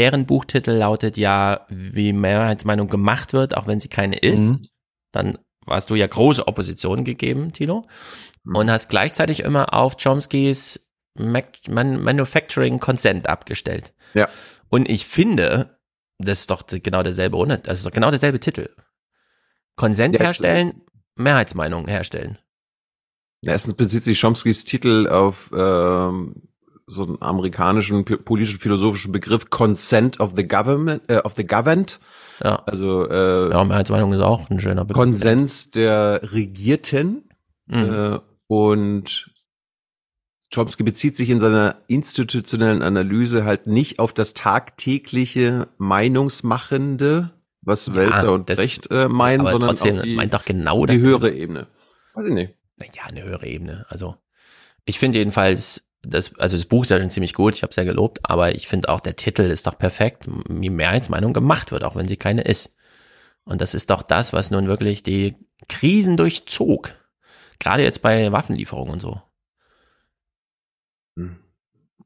deren 0.00 0.24
Buchtitel 0.24 0.70
lautet 0.70 1.18
ja, 1.18 1.66
wie 1.68 2.14
Mehrheitsmeinung 2.14 2.88
gemacht 2.88 3.34
wird, 3.34 3.54
auch 3.54 3.66
wenn 3.66 3.80
sie 3.80 3.88
keine 3.88 4.16
ist. 4.16 4.52
Mhm. 4.52 4.66
Dann 5.12 5.38
warst 5.66 5.90
du 5.90 5.94
ja 5.94 6.06
große 6.06 6.48
Opposition 6.48 7.04
gegeben, 7.04 7.52
Tilo. 7.52 7.86
Mhm. 8.44 8.56
Und 8.56 8.70
hast 8.70 8.88
gleichzeitig 8.88 9.40
immer 9.40 9.74
auf 9.74 9.98
Chomskys 10.02 10.80
Man 11.18 12.02
Manufacturing 12.02 12.78
Consent 12.78 13.28
abgestellt. 13.28 13.92
Ja. 14.14 14.30
Und 14.70 14.88
ich 14.88 15.06
finde, 15.06 15.78
das 16.16 16.40
ist 16.40 16.50
doch 16.50 16.62
genau 16.66 17.02
derselbe, 17.02 17.60
das 17.62 17.80
ist 17.80 17.86
doch 17.86 17.92
genau 17.92 18.08
derselbe 18.08 18.40
Titel. 18.40 18.70
Konsent 19.76 20.16
Ja, 20.16 20.22
herstellen, 20.22 20.80
Mehrheitsmeinung 21.14 21.88
herstellen. 21.88 22.38
Ja, 23.42 23.52
Erstens 23.52 23.74
bezieht 23.74 24.04
sich 24.04 24.18
Chomskys 24.18 24.64
Titel 24.64 25.08
auf 25.08 25.50
ähm, 25.54 26.49
so 26.90 27.04
einen 27.04 27.18
amerikanischen 27.20 28.04
politischen 28.04 28.58
philosophischen 28.58 29.12
Begriff 29.12 29.48
Consent 29.50 30.18
of 30.20 30.32
the 30.36 30.46
Government, 30.46 31.02
äh, 31.08 31.18
of 31.18 31.34
the 31.36 31.46
Governed. 31.46 32.00
Ja. 32.42 32.56
Also 32.66 33.08
äh, 33.08 33.50
Ja, 33.50 33.64
Mehrheitsmeinung 33.64 34.12
ist 34.12 34.20
auch 34.20 34.50
ein 34.50 34.60
schöner 34.60 34.84
Begriff. 34.84 35.02
Konsens 35.02 35.70
der 35.70 36.20
Regierten. 36.32 37.28
Mhm. 37.66 37.92
Äh, 37.92 38.18
und 38.48 39.30
Chomsky 40.52 40.82
bezieht 40.82 41.16
sich 41.16 41.30
in 41.30 41.38
seiner 41.38 41.76
institutionellen 41.86 42.82
Analyse 42.82 43.44
halt 43.44 43.68
nicht 43.68 44.00
auf 44.00 44.12
das 44.12 44.34
tagtägliche 44.34 45.68
Meinungsmachende, 45.78 47.30
was 47.62 47.94
Wälzer 47.94 48.32
und 48.32 48.50
das- 48.50 48.58
Brecht 48.58 48.90
äh, 48.90 49.08
meinen, 49.08 49.46
sondern 49.46 49.70
trotzdem, 49.70 49.94
auf 49.96 50.00
das 50.00 50.08
die, 50.08 50.16
meint 50.16 50.34
doch 50.34 50.44
genau 50.44 50.86
die 50.86 50.98
höhere 50.98 51.30
Ebene. 51.30 51.68
Weiß 52.14 52.26
ich 52.26 52.32
nicht. 52.34 52.54
Ja, 52.94 53.04
eine 53.04 53.22
höhere 53.22 53.46
Ebene. 53.46 53.86
Also 53.88 54.16
ich 54.84 54.98
finde 54.98 55.18
jedenfalls, 55.18 55.89
das, 56.02 56.38
also 56.38 56.56
das 56.56 56.66
Buch 56.66 56.82
ist 56.82 56.90
ja 56.90 57.00
schon 57.00 57.10
ziemlich 57.10 57.34
gut, 57.34 57.54
ich 57.54 57.62
habe 57.62 57.70
es 57.70 57.76
ja 57.76 57.84
gelobt, 57.84 58.20
aber 58.22 58.54
ich 58.54 58.68
finde 58.68 58.88
auch 58.88 59.00
der 59.00 59.16
Titel 59.16 59.42
ist 59.42 59.66
doch 59.66 59.76
perfekt, 59.76 60.26
wie 60.48 60.70
Mehrheitsmeinung 60.70 61.32
gemacht 61.32 61.72
wird, 61.72 61.84
auch 61.84 61.96
wenn 61.96 62.08
sie 62.08 62.16
keine 62.16 62.42
ist. 62.42 62.74
Und 63.44 63.60
das 63.60 63.74
ist 63.74 63.90
doch 63.90 64.02
das, 64.02 64.32
was 64.32 64.50
nun 64.50 64.68
wirklich 64.68 65.02
die 65.02 65.36
Krisen 65.68 66.16
durchzog. 66.16 66.94
Gerade 67.58 67.82
jetzt 67.82 68.00
bei 68.02 68.32
Waffenlieferungen 68.32 68.94
und 68.94 69.00
so. 69.00 69.20
Hm. 71.18 71.36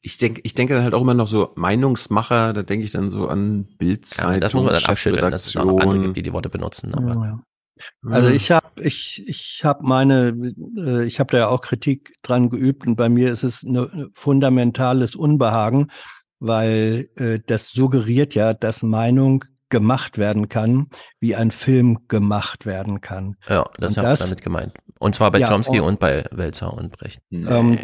Ich 0.00 0.18
denke, 0.18 0.40
ich 0.44 0.54
denke 0.54 0.74
dann 0.74 0.82
halt 0.82 0.94
auch 0.94 1.00
immer 1.00 1.14
noch 1.14 1.28
so 1.28 1.52
Meinungsmacher, 1.54 2.52
da 2.52 2.62
denke 2.62 2.84
ich 2.84 2.90
dann 2.90 3.10
so 3.10 3.28
an 3.28 3.64
Bildzeitung, 3.78 4.34
Ja, 4.34 4.40
das 4.40 4.52
muss 4.52 4.64
man 4.64 4.74
dann 4.74 4.84
abschütteln, 4.84 5.30
dass 5.30 5.46
es 5.46 5.56
auch 5.56 5.64
noch 5.64 5.80
andere 5.80 6.00
gibt, 6.00 6.16
die 6.16 6.22
die 6.22 6.32
Worte 6.32 6.50
benutzen. 6.50 6.94
Aber 6.94 7.14
Ja. 7.24 7.42
Also 8.08 8.28
ich 8.28 8.50
habe 8.50 8.82
ich 8.82 9.22
ich 9.26 9.64
habe 9.64 9.86
meine 9.86 10.34
äh, 10.76 11.04
ich 11.04 11.20
habe 11.20 11.32
da 11.32 11.38
ja 11.38 11.48
auch 11.48 11.60
Kritik 11.60 12.14
dran 12.22 12.50
geübt 12.50 12.86
und 12.86 12.96
bei 12.96 13.08
mir 13.08 13.30
ist 13.30 13.42
es 13.42 13.62
ein 13.62 14.10
fundamentales 14.14 15.14
Unbehagen, 15.14 15.90
weil 16.38 17.08
äh, 17.16 17.40
das 17.46 17.68
suggeriert 17.68 18.34
ja, 18.34 18.54
dass 18.54 18.82
Meinung 18.82 19.44
gemacht 19.70 20.18
werden 20.18 20.48
kann, 20.48 20.86
wie 21.20 21.34
ein 21.34 21.50
Film 21.50 22.06
gemacht 22.08 22.66
werden 22.66 23.00
kann. 23.00 23.36
ja, 23.48 23.64
das 23.78 23.96
habe 23.96 24.12
ich 24.12 24.18
damit 24.20 24.42
gemeint. 24.42 24.72
Und 25.00 25.14
zwar 25.16 25.30
bei 25.30 25.40
Ja, 25.40 25.48
Chomsky 25.48 25.80
und- 25.80 25.86
und 25.88 26.00
bei 26.00 26.24
Welzer 26.30 26.72
und 26.72 26.92
Brecht. 26.96 27.20
Ähm, 27.30 27.78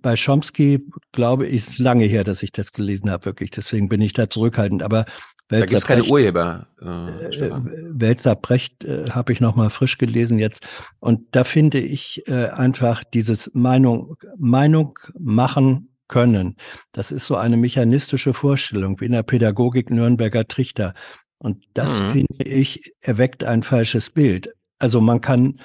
bei 0.00 0.14
Chomsky 0.16 0.86
glaube 1.12 1.46
ich, 1.46 1.68
ist 1.68 1.78
lange 1.78 2.04
her, 2.04 2.24
dass 2.24 2.42
ich 2.42 2.52
das 2.52 2.72
gelesen 2.72 3.10
habe, 3.10 3.24
wirklich. 3.24 3.50
Deswegen 3.50 3.88
bin 3.88 4.00
ich 4.00 4.12
da 4.12 4.30
zurückhaltend. 4.30 4.82
Aber 4.82 5.04
Da 5.48 5.60
gibt 5.60 5.72
es 5.72 5.86
keine 5.86 6.04
Urheber. 6.04 6.66
Äh, 6.80 7.26
äh, 7.26 7.32
Stefan. 7.32 7.70
Wälzer 7.90 8.36
Brecht 8.36 8.84
äh, 8.84 9.10
habe 9.10 9.32
ich 9.32 9.40
noch 9.40 9.56
mal 9.56 9.70
frisch 9.70 9.96
gelesen 9.98 10.38
jetzt 10.38 10.66
und 11.00 11.22
da 11.32 11.44
finde 11.44 11.78
ich 11.80 12.22
äh, 12.28 12.48
einfach 12.50 13.02
dieses 13.04 13.50
Meinung 13.54 14.16
Meinung 14.36 14.98
machen 15.18 15.88
können. 16.06 16.56
Das 16.92 17.10
ist 17.10 17.26
so 17.26 17.36
eine 17.36 17.56
mechanistische 17.56 18.34
Vorstellung 18.34 19.00
wie 19.00 19.06
in 19.06 19.12
der 19.12 19.22
Pädagogik 19.22 19.90
Nürnberger 19.90 20.46
Trichter 20.46 20.94
und 21.38 21.64
das 21.74 22.00
Mhm. 22.00 22.10
finde 22.10 22.44
ich 22.44 22.92
erweckt 23.00 23.44
ein 23.44 23.62
falsches 23.62 24.10
Bild. 24.10 24.52
Also 24.78 25.00
man 25.00 25.20
kann 25.20 25.60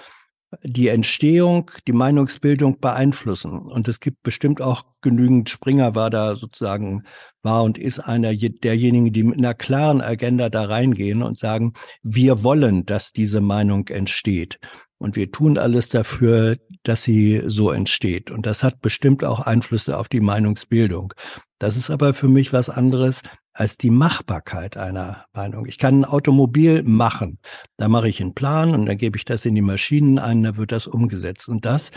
die 0.63 0.87
Entstehung, 0.89 1.71
die 1.87 1.93
Meinungsbildung 1.93 2.79
beeinflussen. 2.79 3.59
Und 3.59 3.87
es 3.87 3.99
gibt 3.99 4.23
bestimmt 4.23 4.61
auch 4.61 4.85
genügend, 5.01 5.49
Springer 5.49 5.95
war 5.95 6.09
da 6.09 6.35
sozusagen, 6.35 7.03
war 7.41 7.63
und 7.63 7.77
ist 7.77 7.99
einer 7.99 8.31
je- 8.31 8.49
derjenigen, 8.49 9.11
die 9.11 9.23
mit 9.23 9.37
einer 9.37 9.53
klaren 9.53 10.01
Agenda 10.01 10.49
da 10.49 10.65
reingehen 10.65 11.23
und 11.23 11.37
sagen, 11.37 11.73
wir 12.01 12.43
wollen, 12.43 12.85
dass 12.85 13.11
diese 13.11 13.41
Meinung 13.41 13.87
entsteht. 13.87 14.59
Und 14.97 15.15
wir 15.15 15.31
tun 15.31 15.57
alles 15.57 15.89
dafür, 15.89 16.57
dass 16.83 17.03
sie 17.03 17.41
so 17.45 17.71
entsteht. 17.71 18.31
Und 18.31 18.45
das 18.45 18.63
hat 18.63 18.81
bestimmt 18.81 19.25
auch 19.25 19.41
Einflüsse 19.41 19.97
auf 19.97 20.07
die 20.07 20.21
Meinungsbildung. 20.21 21.13
Das 21.59 21.75
ist 21.77 21.89
aber 21.89 22.13
für 22.13 22.27
mich 22.27 22.53
was 22.53 22.69
anderes 22.69 23.21
als 23.53 23.77
die 23.77 23.89
Machbarkeit 23.89 24.77
einer 24.77 25.25
Meinung. 25.33 25.65
Ich 25.67 25.77
kann 25.77 26.01
ein 26.01 26.05
Automobil 26.05 26.83
machen. 26.83 27.39
Da 27.77 27.87
mache 27.87 28.09
ich 28.09 28.19
einen 28.19 28.33
Plan 28.33 28.73
und 28.73 28.85
dann 28.87 28.97
gebe 28.97 29.17
ich 29.17 29.25
das 29.25 29.45
in 29.45 29.55
die 29.55 29.61
Maschinen 29.61 30.19
ein, 30.19 30.43
da 30.43 30.57
wird 30.57 30.71
das 30.71 30.87
umgesetzt. 30.87 31.47
Und 31.47 31.65
das 31.65 31.91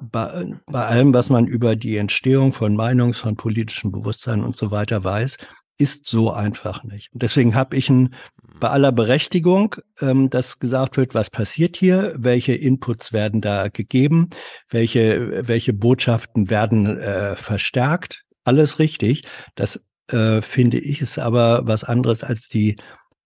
bei, 0.00 0.54
bei 0.66 0.84
allem, 0.84 1.14
was 1.14 1.30
man 1.30 1.46
über 1.46 1.76
die 1.76 1.96
Entstehung 1.96 2.52
von 2.52 2.76
Meinungs-, 2.76 3.18
von 3.18 3.36
politischem 3.36 3.92
Bewusstsein 3.92 4.42
und 4.42 4.56
so 4.56 4.70
weiter 4.70 5.04
weiß, 5.04 5.38
ist 5.76 6.06
so 6.06 6.32
einfach 6.32 6.84
nicht. 6.84 7.12
Und 7.12 7.22
deswegen 7.22 7.54
habe 7.54 7.76
ich 7.76 7.88
ein, 7.90 8.14
bei 8.60 8.68
aller 8.68 8.92
Berechtigung, 8.92 9.76
ähm, 10.00 10.30
dass 10.30 10.60
gesagt 10.60 10.96
wird, 10.96 11.14
was 11.14 11.30
passiert 11.30 11.76
hier, 11.76 12.14
welche 12.16 12.54
Inputs 12.54 13.12
werden 13.12 13.40
da 13.40 13.68
gegeben, 13.68 14.30
welche, 14.68 15.48
welche 15.48 15.72
Botschaften 15.72 16.50
werden 16.50 16.98
äh, 16.98 17.34
verstärkt, 17.34 18.24
alles 18.44 18.78
richtig. 18.78 19.24
Das 19.56 19.82
äh, 20.10 20.42
finde 20.42 20.78
ich 20.78 21.00
ist 21.00 21.18
aber 21.18 21.66
was 21.66 21.84
anderes 21.84 22.22
als 22.24 22.48
die 22.48 22.76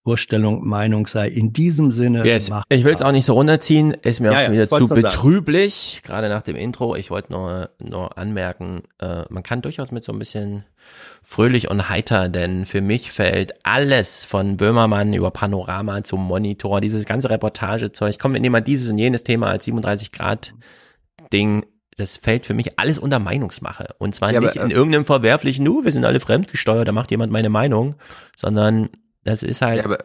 Vorstellung, 0.09 0.67
Meinung 0.67 1.07
sei 1.07 1.29
in 1.29 1.53
diesem 1.53 1.93
Sinne 1.93 2.25
Yes. 2.25 2.51
Ich 2.71 2.83
will 2.85 2.95
es 2.95 3.03
auch 3.03 3.13
nicht 3.13 3.27
so 3.27 3.35
runterziehen, 3.35 3.91
ist 3.91 4.21
mir 4.21 4.29
Ja, 4.29 4.33
auch 4.33 4.37
ja, 4.39 4.45
schon 4.47 4.55
wieder 4.55 4.71
wollt's 4.71 4.89
zu 4.89 4.95
betrüblich, 4.95 6.01
gerade 6.03 6.31
nach 6.31 6.41
dem 6.41 6.57
Intro. 6.57 6.97
Ich 6.97 7.11
wollte 7.11 7.33
nur, 7.33 7.69
nur 7.79 8.17
anmerken, 8.17 8.85
äh, 9.01 9.25
man 9.29 9.43
kann 9.43 9.61
durchaus 9.61 9.91
mit 9.91 10.05
so 10.05 10.13
ein 10.13 10.19
bisschen 10.19 10.65
fröhlich 11.23 11.69
und 11.69 11.91
heiter, 11.91 12.31
denn 12.31 12.65
für 12.65 12.81
mich 12.81 13.13
fällt 13.13 13.53
alles 13.67 14.25
von 14.25 14.57
Böhmermann 14.57 15.13
über 15.13 15.31
Panorama 15.31 16.03
zum 16.05 16.25
Monitor, 16.27 16.81
dieses 16.81 17.05
ganze 17.05 17.29
Reportagezeug, 17.29 18.19
komm, 18.19 18.33
wir 18.33 18.41
nehmen 18.41 18.53
mal 18.53 18.61
dieses 18.63 18.91
und 18.91 18.97
jenes 18.97 19.25
Thema 19.25 19.49
als 19.49 19.67
37 19.67 20.11
Grad 20.11 20.55
Ding, 21.35 21.67
das 21.99 22.17
fällt 22.17 22.47
für 22.47 22.55
mich 22.55 22.79
alles 22.79 22.99
unter 22.99 23.19
Meinungsmache. 23.19 23.89
Und 23.99 24.15
zwar 24.15 24.33
Ja, 24.33 24.41
nicht 24.41 24.57
aber, 24.57 24.65
in 24.65 24.71
äh, 24.71 24.75
irgendeinem 24.75 25.05
verwerflichen, 25.05 25.65
nu, 25.65 25.85
wir 25.85 25.93
sind 25.93 26.05
alle 26.05 26.21
fremdgesteuert, 26.21 26.89
da 26.89 26.93
macht 26.93 27.11
jemand 27.11 27.33
meine 27.33 27.51
Meinung, 27.51 27.97
sondern 28.37 28.89
Das 29.25 29.43
ist 29.43 29.61
halt. 29.61 29.79
Ja, 29.79 29.85
aber 29.85 29.99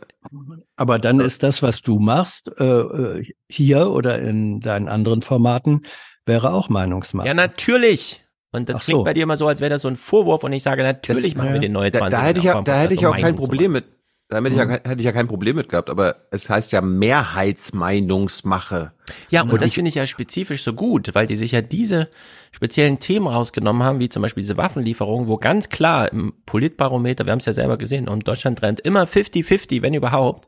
Aber 0.76 1.00
dann 1.00 1.20
ist 1.22 1.44
das, 1.44 1.62
was 1.64 1.82
du 1.82 2.00
machst, 2.00 2.52
äh, 2.60 2.64
äh, 2.64 3.26
hier 3.48 3.92
oder 3.92 4.20
in 4.20 4.60
deinen 4.60 4.90
anderen 4.90 5.22
Formaten, 5.22 5.82
wäre 6.26 6.52
auch 6.54 6.68
Meinungsmache. 6.70 7.28
Ja, 7.28 7.34
natürlich. 7.34 8.26
Und 8.52 8.70
das 8.70 8.78
Ach 8.78 8.84
klingt 8.84 9.00
so. 9.00 9.04
bei 9.04 9.14
dir 9.14 9.24
immer 9.24 9.38
so, 9.38 9.48
als 9.48 9.62
wäre 9.62 9.70
das 9.70 9.82
so 9.84 9.88
ein 9.88 9.96
Vorwurf 9.98 10.44
und 10.44 10.52
ich 10.54 10.62
sage, 10.64 10.84
natürlich 10.84 11.24
Das- 11.24 11.36
machen 11.36 11.50
wir 11.50 11.56
ja. 11.56 11.62
den 11.62 11.72
neue 11.72 11.90
da, 11.92 12.00
20. 12.00 12.12
da 12.20 12.26
hätte 12.26 12.40
ich 12.40 12.46
ja, 12.46 12.62
da 12.62 12.80
hätte 12.82 12.94
ich 12.96 13.06
auch 13.08 13.16
kein 13.18 13.36
Problem 13.36 13.72
mit. 13.72 13.86
Da 14.30 14.38
hätte 14.38 14.50
ich, 14.50 14.56
ja, 14.56 14.68
hätte 14.68 14.96
ich 14.98 15.04
ja 15.04 15.12
kein 15.12 15.28
Problem 15.28 15.58
mit 15.58 15.70
gehabt, 15.70 15.90
aber 15.90 16.28
es 16.32 16.50
heißt 16.50 16.72
ja 16.72 16.82
Mehrheitsmeinungsmache. 16.82 18.94
Ja, 19.30 19.44
und, 19.44 19.54
Und 19.54 19.62
das 19.62 19.74
finde 19.74 19.90
ich 19.90 19.96
ja 19.96 20.08
spezifisch 20.08 20.64
so 20.64 20.74
gut, 20.74 21.14
weil 21.14 21.28
die 21.28 21.36
sich 21.36 21.52
ja 21.52 21.62
diese 21.62 22.10
speziellen 22.52 23.00
Themen 23.00 23.28
rausgenommen 23.28 23.84
haben, 23.84 24.00
wie 24.00 24.10
zum 24.10 24.22
Beispiel 24.22 24.42
diese 24.42 24.58
Waffenlieferung, 24.58 25.28
wo 25.28 25.38
ganz 25.38 25.70
klar 25.70 26.12
im 26.12 26.34
Politbarometer, 26.46 27.26
wir 27.26 27.32
haben 27.32 27.40
es 27.40 27.46
ja 27.46 27.54
selber 27.54 27.78
gesehen, 27.78 28.08
um 28.08 28.22
Deutschland 28.22 28.60
trennt 28.60 28.80
immer 28.80 29.04
50-50, 29.04 29.82
wenn 29.82 29.94
überhaupt. 29.94 30.48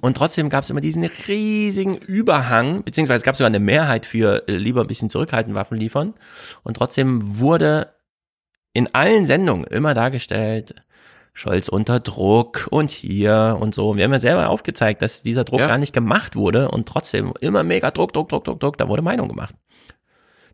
Und 0.00 0.16
trotzdem 0.16 0.50
gab 0.50 0.64
es 0.64 0.70
immer 0.70 0.80
diesen 0.80 1.04
riesigen 1.04 1.94
Überhang, 1.94 2.84
beziehungsweise 2.84 3.18
es 3.18 3.22
gab 3.22 3.36
sogar 3.36 3.48
eine 3.48 3.60
Mehrheit 3.60 4.06
für 4.06 4.48
äh, 4.48 4.56
lieber 4.56 4.80
ein 4.80 4.86
bisschen 4.86 5.10
zurückhalten, 5.10 5.54
Waffen 5.54 5.78
liefern. 5.78 6.14
Und 6.62 6.76
trotzdem 6.76 7.38
wurde 7.38 7.94
in 8.72 8.94
allen 8.94 9.24
Sendungen 9.24 9.64
immer 9.64 9.94
dargestellt, 9.94 10.74
Scholz 11.36 11.68
unter 11.68 12.00
Druck 12.00 12.66
und 12.70 12.90
hier 12.90 13.58
und 13.60 13.74
so. 13.74 13.90
Und 13.90 13.98
wir 13.98 14.04
haben 14.04 14.12
ja 14.12 14.18
selber 14.20 14.48
aufgezeigt, 14.48 15.02
dass 15.02 15.22
dieser 15.22 15.44
Druck 15.44 15.60
Ja. 15.60 15.66
gar 15.66 15.76
nicht 15.76 15.92
gemacht 15.92 16.34
wurde 16.34 16.70
und 16.70 16.88
trotzdem 16.88 17.34
immer 17.40 17.62
mega 17.62 17.90
Druck, 17.90 18.14
Druck, 18.14 18.30
Druck, 18.30 18.44
Druck, 18.44 18.58
Druck, 18.58 18.78
da 18.78 18.88
wurde 18.88 19.02
Meinung 19.02 19.28
gemacht. 19.28 19.54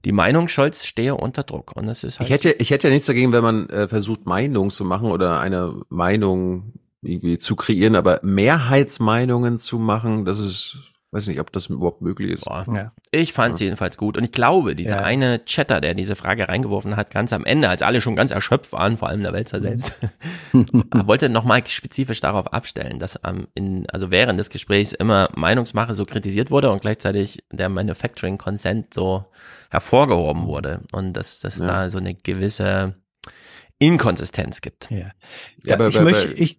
Die 0.05 0.11
Meinung, 0.11 0.49
Scholz 0.49 0.85
stehe 0.85 1.15
unter 1.15 1.45
Druck. 1.45 1.77
Und 1.77 1.87
das 1.87 2.03
ist 2.03 2.19
halt 2.19 2.29
Ich 2.29 2.35
hätte, 2.35 2.51
ich 2.59 2.71
hätte 2.71 2.89
ja 2.89 2.93
nichts 2.93 3.07
dagegen, 3.07 3.33
wenn 3.33 3.45
man 3.45 3.69
äh, 3.71 3.87
versucht, 3.87 4.27
Meinung 4.27 4.71
zu 4.71 4.85
machen 4.85 5.13
oder 5.13 5.39
eine 5.39 5.81
Meinung 5.89 6.73
irgendwie 7.01 7.39
zu 7.39 7.55
kreieren, 7.55 7.95
aber 7.95 8.19
Mehrheitsmeinungen 8.25 9.59
zu 9.59 9.79
machen, 9.79 10.25
das 10.25 10.41
ist, 10.41 10.79
weiß 11.15 11.27
nicht, 11.29 11.41
ob 11.41 11.53
das 11.53 11.67
überhaupt 11.67 12.01
möglich 12.01 12.31
ist. 12.31 12.47
Ja. 12.47 12.93
Ich 13.11 13.35
fand 13.35 13.55
es 13.55 13.61
jedenfalls 13.61 13.99
gut. 13.99 14.17
Und 14.17 14.25
ich 14.25 14.33
glaube, 14.33 14.75
dieser 14.75 14.97
Ja. 14.97 15.03
eine 15.05 15.45
Chatter, 15.45 15.81
der 15.83 15.93
diese 15.93 16.17
Frage 16.17 16.49
reingeworfen 16.49 16.97
hat, 16.97 17.11
ganz 17.11 17.33
am 17.35 17.45
Ende, 17.45 17.69
als 17.69 17.83
alle 17.83 18.01
schon 18.01 18.17
ganz 18.17 18.31
erschöpft 18.31 18.73
waren, 18.73 18.97
vor 18.97 19.09
allem 19.11 19.23
der 19.23 19.35
Wälzer 19.35 19.61
selbst, 19.61 19.93
wollte 20.95 21.29
nochmal 21.29 21.67
spezifisch 21.67 22.21
darauf 22.21 22.53
abstellen, 22.55 22.99
dass 22.99 23.21
ähm, 23.27 23.47
in, 23.55 23.87
also 23.91 24.11
während 24.11 24.41
des 24.41 24.49
Gesprächs 24.49 24.93
immer 24.93 25.29
Meinungsmache 25.35 25.95
so 25.95 26.05
kritisiert 26.07 26.51
wurde 26.51 26.71
und 26.71 26.81
gleichzeitig 26.81 27.45
der 27.53 27.69
Manufacturing 27.69 28.39
Consent 28.39 28.95
so 28.95 29.27
hervorgehoben 29.71 30.47
wurde. 30.47 30.81
Und 30.93 31.13
dass, 31.13 31.41
dass 31.41 31.59
Ja. 31.59 31.67
da 31.67 31.91
so 31.91 31.99
eine 31.99 32.15
gewisse 32.15 32.95
Inkonsistenz 33.79 34.61
gibt. 34.61 34.91
Ja. 34.91 35.11
Ja, 35.65 35.75
aber 35.75 35.89
ich, 35.89 35.95
bei- 35.97 36.03
möchte, 36.03 36.33
ich, 36.35 36.59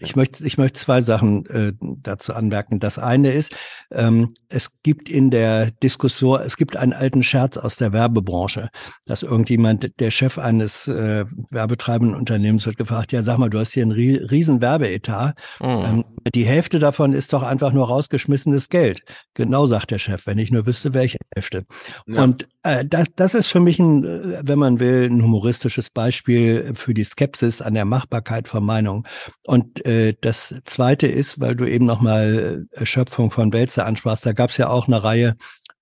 ich, 0.00 0.16
möchte, 0.16 0.44
ich 0.44 0.58
möchte 0.58 0.80
zwei 0.80 1.00
Sachen 1.00 1.46
äh, 1.46 1.72
dazu 2.02 2.34
anmerken. 2.34 2.80
Das 2.80 2.98
eine 2.98 3.30
ist, 3.30 3.54
ähm, 3.92 4.34
es 4.48 4.82
gibt 4.82 5.08
in 5.08 5.30
der 5.30 5.70
Diskussion, 5.70 6.40
es 6.40 6.56
gibt 6.56 6.76
einen 6.76 6.92
alten 6.92 7.22
Scherz 7.22 7.56
aus 7.56 7.76
der 7.76 7.92
Werbebranche, 7.92 8.68
dass 9.06 9.22
irgendjemand, 9.22 9.92
der 10.00 10.10
Chef 10.10 10.38
eines 10.38 10.88
äh, 10.88 11.24
werbetreibenden 11.50 12.16
Unternehmens 12.16 12.66
wird 12.66 12.78
gefragt, 12.78 13.12
ja 13.12 13.22
sag 13.22 13.38
mal, 13.38 13.48
du 13.48 13.60
hast 13.60 13.72
hier 13.72 13.84
einen 13.84 13.92
rie- 13.92 14.16
riesen 14.30 14.60
Werbeetat. 14.60 15.38
Mhm. 15.60 15.66
Ähm, 15.68 16.04
die 16.34 16.44
Hälfte 16.44 16.80
davon 16.80 17.12
ist 17.12 17.32
doch 17.32 17.44
einfach 17.44 17.72
nur 17.72 17.86
rausgeschmissenes 17.86 18.70
Geld. 18.70 19.02
Genau, 19.34 19.66
sagt 19.66 19.92
der 19.92 19.98
Chef, 19.98 20.26
wenn 20.26 20.38
ich 20.38 20.50
nur 20.50 20.66
wüsste, 20.66 20.94
welche 20.94 21.18
Hälfte. 21.34 21.64
Ja. 22.06 22.24
Und 22.24 22.48
das, 22.62 23.06
das 23.16 23.34
ist 23.34 23.46
für 23.48 23.60
mich, 23.60 23.78
ein, 23.78 24.04
äh, 24.04 24.42
wenn 24.42 24.58
man 24.58 24.80
will, 24.80 25.08
ein 25.10 25.22
humoristisches 25.22 25.90
Beispiel 25.90 26.72
für 26.74 26.92
die 26.92 27.04
Skepsis 27.04 27.62
an 27.62 27.74
der 27.74 27.86
Machbarkeit 27.86 28.48
von 28.48 28.64
Meinung. 28.64 29.06
Und 29.46 29.84
äh, 29.86 30.14
das 30.20 30.54
Zweite 30.64 31.06
ist, 31.06 31.40
weil 31.40 31.56
du 31.56 31.64
eben 31.64 31.86
nochmal 31.86 32.66
Erschöpfung 32.72 33.30
von 33.30 33.52
Wälzer 33.52 33.86
ansprachst, 33.86 34.26
da 34.26 34.32
gab 34.32 34.50
es 34.50 34.58
ja 34.58 34.68
auch 34.68 34.88
eine 34.88 35.02
Reihe 35.02 35.36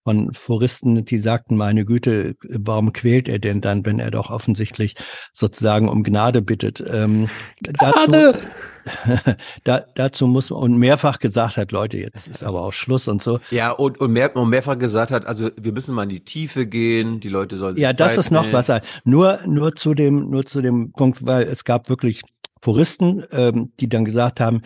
von 0.08 0.32
Foristen, 0.32 1.04
die 1.04 1.18
sagten, 1.18 1.54
meine 1.54 1.84
Güte, 1.84 2.34
warum 2.48 2.94
quält 2.94 3.28
er 3.28 3.38
denn 3.38 3.60
dann, 3.60 3.84
wenn 3.84 3.98
er 3.98 4.10
doch 4.10 4.30
offensichtlich 4.30 4.94
sozusagen 5.34 5.86
um 5.86 6.02
Gnade 6.02 6.40
bittet? 6.40 6.82
Ähm, 6.90 7.28
Dazu, 7.60 8.32
da, 9.64 9.84
dazu 9.94 10.26
muss 10.26 10.48
man, 10.48 10.60
und 10.60 10.78
mehrfach 10.78 11.18
gesagt 11.18 11.58
hat, 11.58 11.72
Leute, 11.72 11.98
jetzt 11.98 12.26
ist 12.26 12.42
aber 12.42 12.62
auch 12.62 12.72
Schluss 12.72 13.06
und 13.06 13.22
so. 13.22 13.38
Ja, 13.50 13.72
und, 13.72 14.00
und, 14.00 14.12
mehr, 14.12 14.34
und 14.34 14.48
mehrfach 14.48 14.78
gesagt 14.78 15.10
hat, 15.10 15.26
also 15.26 15.50
wir 15.60 15.72
müssen 15.72 15.94
mal 15.94 16.04
in 16.04 16.08
die 16.08 16.24
Tiefe 16.24 16.66
gehen, 16.66 17.20
die 17.20 17.28
Leute 17.28 17.58
sollen 17.58 17.74
sich 17.74 17.82
Ja, 17.82 17.92
das 17.92 18.12
Zeit 18.12 18.18
ist 18.20 18.30
noch 18.30 18.46
nehmen. 18.46 18.54
was. 18.54 18.72
Nur, 19.04 19.40
nur 19.44 19.74
zu 19.74 19.92
dem, 19.92 20.30
nur 20.30 20.46
zu 20.46 20.62
dem 20.62 20.92
Punkt, 20.92 21.26
weil 21.26 21.42
es 21.42 21.64
gab 21.64 21.90
wirklich 21.90 22.22
Foristen, 22.62 23.24
ähm, 23.32 23.72
die 23.78 23.90
dann 23.90 24.06
gesagt 24.06 24.40
haben, 24.40 24.62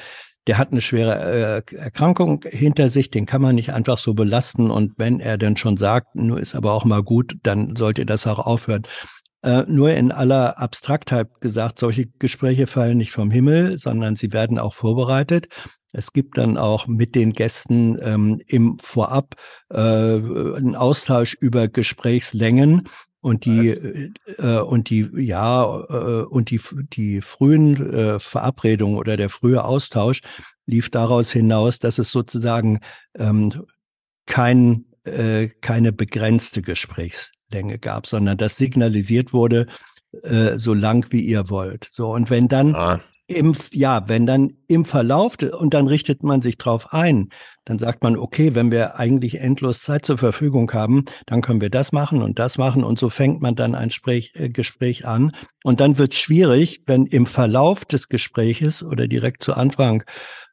der 0.46 0.58
hat 0.58 0.72
eine 0.72 0.80
schwere 0.80 1.62
äh, 1.70 1.76
Erkrankung 1.76 2.44
hinter 2.48 2.88
sich, 2.88 3.10
den 3.10 3.26
kann 3.26 3.42
man 3.42 3.54
nicht 3.54 3.72
einfach 3.72 3.98
so 3.98 4.14
belasten. 4.14 4.70
Und 4.70 4.94
wenn 4.96 5.20
er 5.20 5.38
denn 5.38 5.56
schon 5.56 5.76
sagt, 5.76 6.14
nur 6.14 6.40
ist 6.40 6.54
aber 6.54 6.72
auch 6.72 6.84
mal 6.84 7.02
gut, 7.02 7.36
dann 7.42 7.76
sollte 7.76 8.04
das 8.06 8.26
auch 8.26 8.40
aufhören. 8.40 8.82
Äh, 9.42 9.64
nur 9.66 9.92
in 9.92 10.12
aller 10.12 10.58
Abstraktheit 10.58 11.40
gesagt, 11.40 11.78
solche 11.78 12.06
Gespräche 12.06 12.66
fallen 12.66 12.98
nicht 12.98 13.12
vom 13.12 13.30
Himmel, 13.30 13.78
sondern 13.78 14.16
sie 14.16 14.32
werden 14.32 14.58
auch 14.58 14.74
vorbereitet. 14.74 15.48
Es 15.92 16.12
gibt 16.12 16.38
dann 16.38 16.56
auch 16.56 16.86
mit 16.86 17.14
den 17.14 17.32
Gästen 17.32 17.98
ähm, 18.00 18.40
im 18.46 18.78
Vorab 18.80 19.34
äh, 19.70 19.76
einen 19.76 20.74
Austausch 20.74 21.34
über 21.34 21.68
Gesprächslängen 21.68 22.88
und 23.22 23.44
die 23.44 23.68
äh, 24.38 24.58
und 24.58 24.90
die 24.90 25.08
ja 25.14 25.64
äh, 25.64 26.24
und 26.24 26.50
die 26.50 26.60
die 26.92 27.22
frühen 27.22 27.94
äh, 27.94 28.18
Verabredungen 28.18 28.98
oder 28.98 29.16
der 29.16 29.30
frühe 29.30 29.64
Austausch 29.64 30.20
lief 30.66 30.90
daraus 30.90 31.30
hinaus, 31.30 31.78
dass 31.78 31.98
es 31.98 32.10
sozusagen 32.10 32.80
ähm, 33.16 33.64
kein 34.26 34.86
äh, 35.04 35.48
keine 35.60 35.92
begrenzte 35.92 36.62
Gesprächslänge 36.62 37.78
gab, 37.78 38.06
sondern 38.06 38.36
dass 38.36 38.56
signalisiert 38.56 39.32
wurde, 39.32 39.68
äh, 40.22 40.58
so 40.58 40.74
lang 40.74 41.06
wie 41.10 41.22
ihr 41.22 41.48
wollt. 41.48 41.90
So 41.92 42.12
und 42.12 42.28
wenn 42.28 42.48
dann 42.48 42.74
Ah. 42.74 43.00
Im 43.32 43.54
ja, 43.72 44.08
wenn 44.08 44.26
dann 44.26 44.54
im 44.68 44.84
Verlauf 44.84 45.36
und 45.40 45.74
dann 45.74 45.86
richtet 45.86 46.22
man 46.22 46.42
sich 46.42 46.56
drauf 46.58 46.92
ein, 46.92 47.28
dann 47.64 47.78
sagt 47.78 48.02
man, 48.02 48.16
okay, 48.16 48.54
wenn 48.54 48.70
wir 48.70 48.98
eigentlich 48.98 49.40
endlos 49.40 49.82
Zeit 49.82 50.04
zur 50.04 50.18
Verfügung 50.18 50.72
haben, 50.72 51.04
dann 51.26 51.42
können 51.42 51.60
wir 51.60 51.70
das 51.70 51.92
machen 51.92 52.22
und 52.22 52.38
das 52.38 52.58
machen 52.58 52.82
und 52.82 52.98
so 52.98 53.10
fängt 53.10 53.40
man 53.40 53.54
dann 53.54 53.74
ein 53.74 53.90
Sprech, 53.90 54.32
äh, 54.34 54.48
Gespräch 54.48 55.06
an. 55.06 55.32
Und 55.62 55.80
dann 55.80 55.98
wird 55.98 56.14
schwierig, 56.14 56.82
wenn 56.86 57.06
im 57.06 57.26
Verlauf 57.26 57.84
des 57.84 58.08
Gespräches 58.08 58.82
oder 58.82 59.06
direkt 59.06 59.42
zu 59.42 59.54
Anfang 59.54 60.02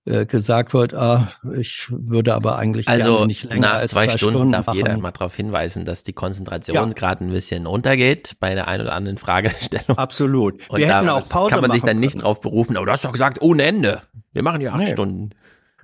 äh, 0.06 0.26
gesagt 0.26 0.74
wird, 0.74 0.94
ah, 0.94 1.28
ich 1.56 1.88
würde 1.90 2.34
aber 2.34 2.58
eigentlich 2.58 2.88
Also 2.88 3.14
gerne 3.16 3.28
nicht 3.28 3.44
länger 3.44 3.60
nach 3.62 3.74
als 3.76 3.92
zwei, 3.92 4.10
Stunden, 4.10 4.52
darf 4.54 4.68
machen. 4.68 4.78
jeder 4.78 4.98
mal 4.98 5.12
darauf 5.12 5.36
hinweisen, 5.36 5.86
dass 5.86 6.04
die 6.04 6.14
Konzentration 6.14 6.76
Ja. 6.76 6.86
gerade 6.94 7.24
ein 7.26 7.32
bisschen 7.32 7.66
runtergeht 7.66 8.38
bei 8.40 8.56
der 8.56 8.68
ein 8.68 8.82
oder 8.82 8.94
anderen 8.94 9.18
Fragestellung. 9.18 9.98
Absolut. 9.98 10.56
Und 10.70 10.80
wir 10.80 10.88
da 10.88 10.98
hätten 11.00 11.10
auch 11.10 11.28
Pause 11.30 11.52
kann 11.52 11.62
man 11.62 11.72
sich 11.72 11.84
dann 11.84 12.00
nicht 12.00 12.14
können. 12.14 12.24
drauf 12.24 12.42
berufen, 12.42 12.78
aber 12.78 12.86
du 12.86 12.92
hast 12.92 13.04
doch 13.06 13.12
gesagt, 13.12 13.42
ohne 13.42 13.64
Ende. 13.64 14.02
Wir 14.32 14.44
machen 14.44 14.62
ja 14.62 14.72
acht 14.72 14.80
Nee. 14.80 14.92
Stunden. 14.92 15.30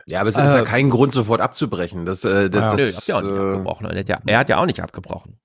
Ja, 0.08 0.20
aber 0.22 0.30
es 0.30 0.38
ist 0.38 0.54
ja 0.54 0.62
Äh, 0.62 0.66
kein 0.66 0.90
Grund, 0.92 1.14
sofort 1.14 1.42
abzubrechen. 1.42 2.06
Das, 2.06 2.24
äh, 2.26 2.50
das, 2.50 2.76
Nö, 2.76 2.84
das, 2.84 2.96
habt 2.98 3.08
ihr 3.10 3.18
auch 3.18 3.22
nicht 3.24 3.32
äh, 3.32 3.40
abgebrochen. 3.40 3.86
Er 3.88 4.00
hat, 4.00 4.10
ja, 4.10 4.20
er 4.26 4.38
hat 4.40 4.50
ja 4.50 4.58
auch 4.60 4.66
nicht 4.68 4.80
abgebrochen. 4.80 5.36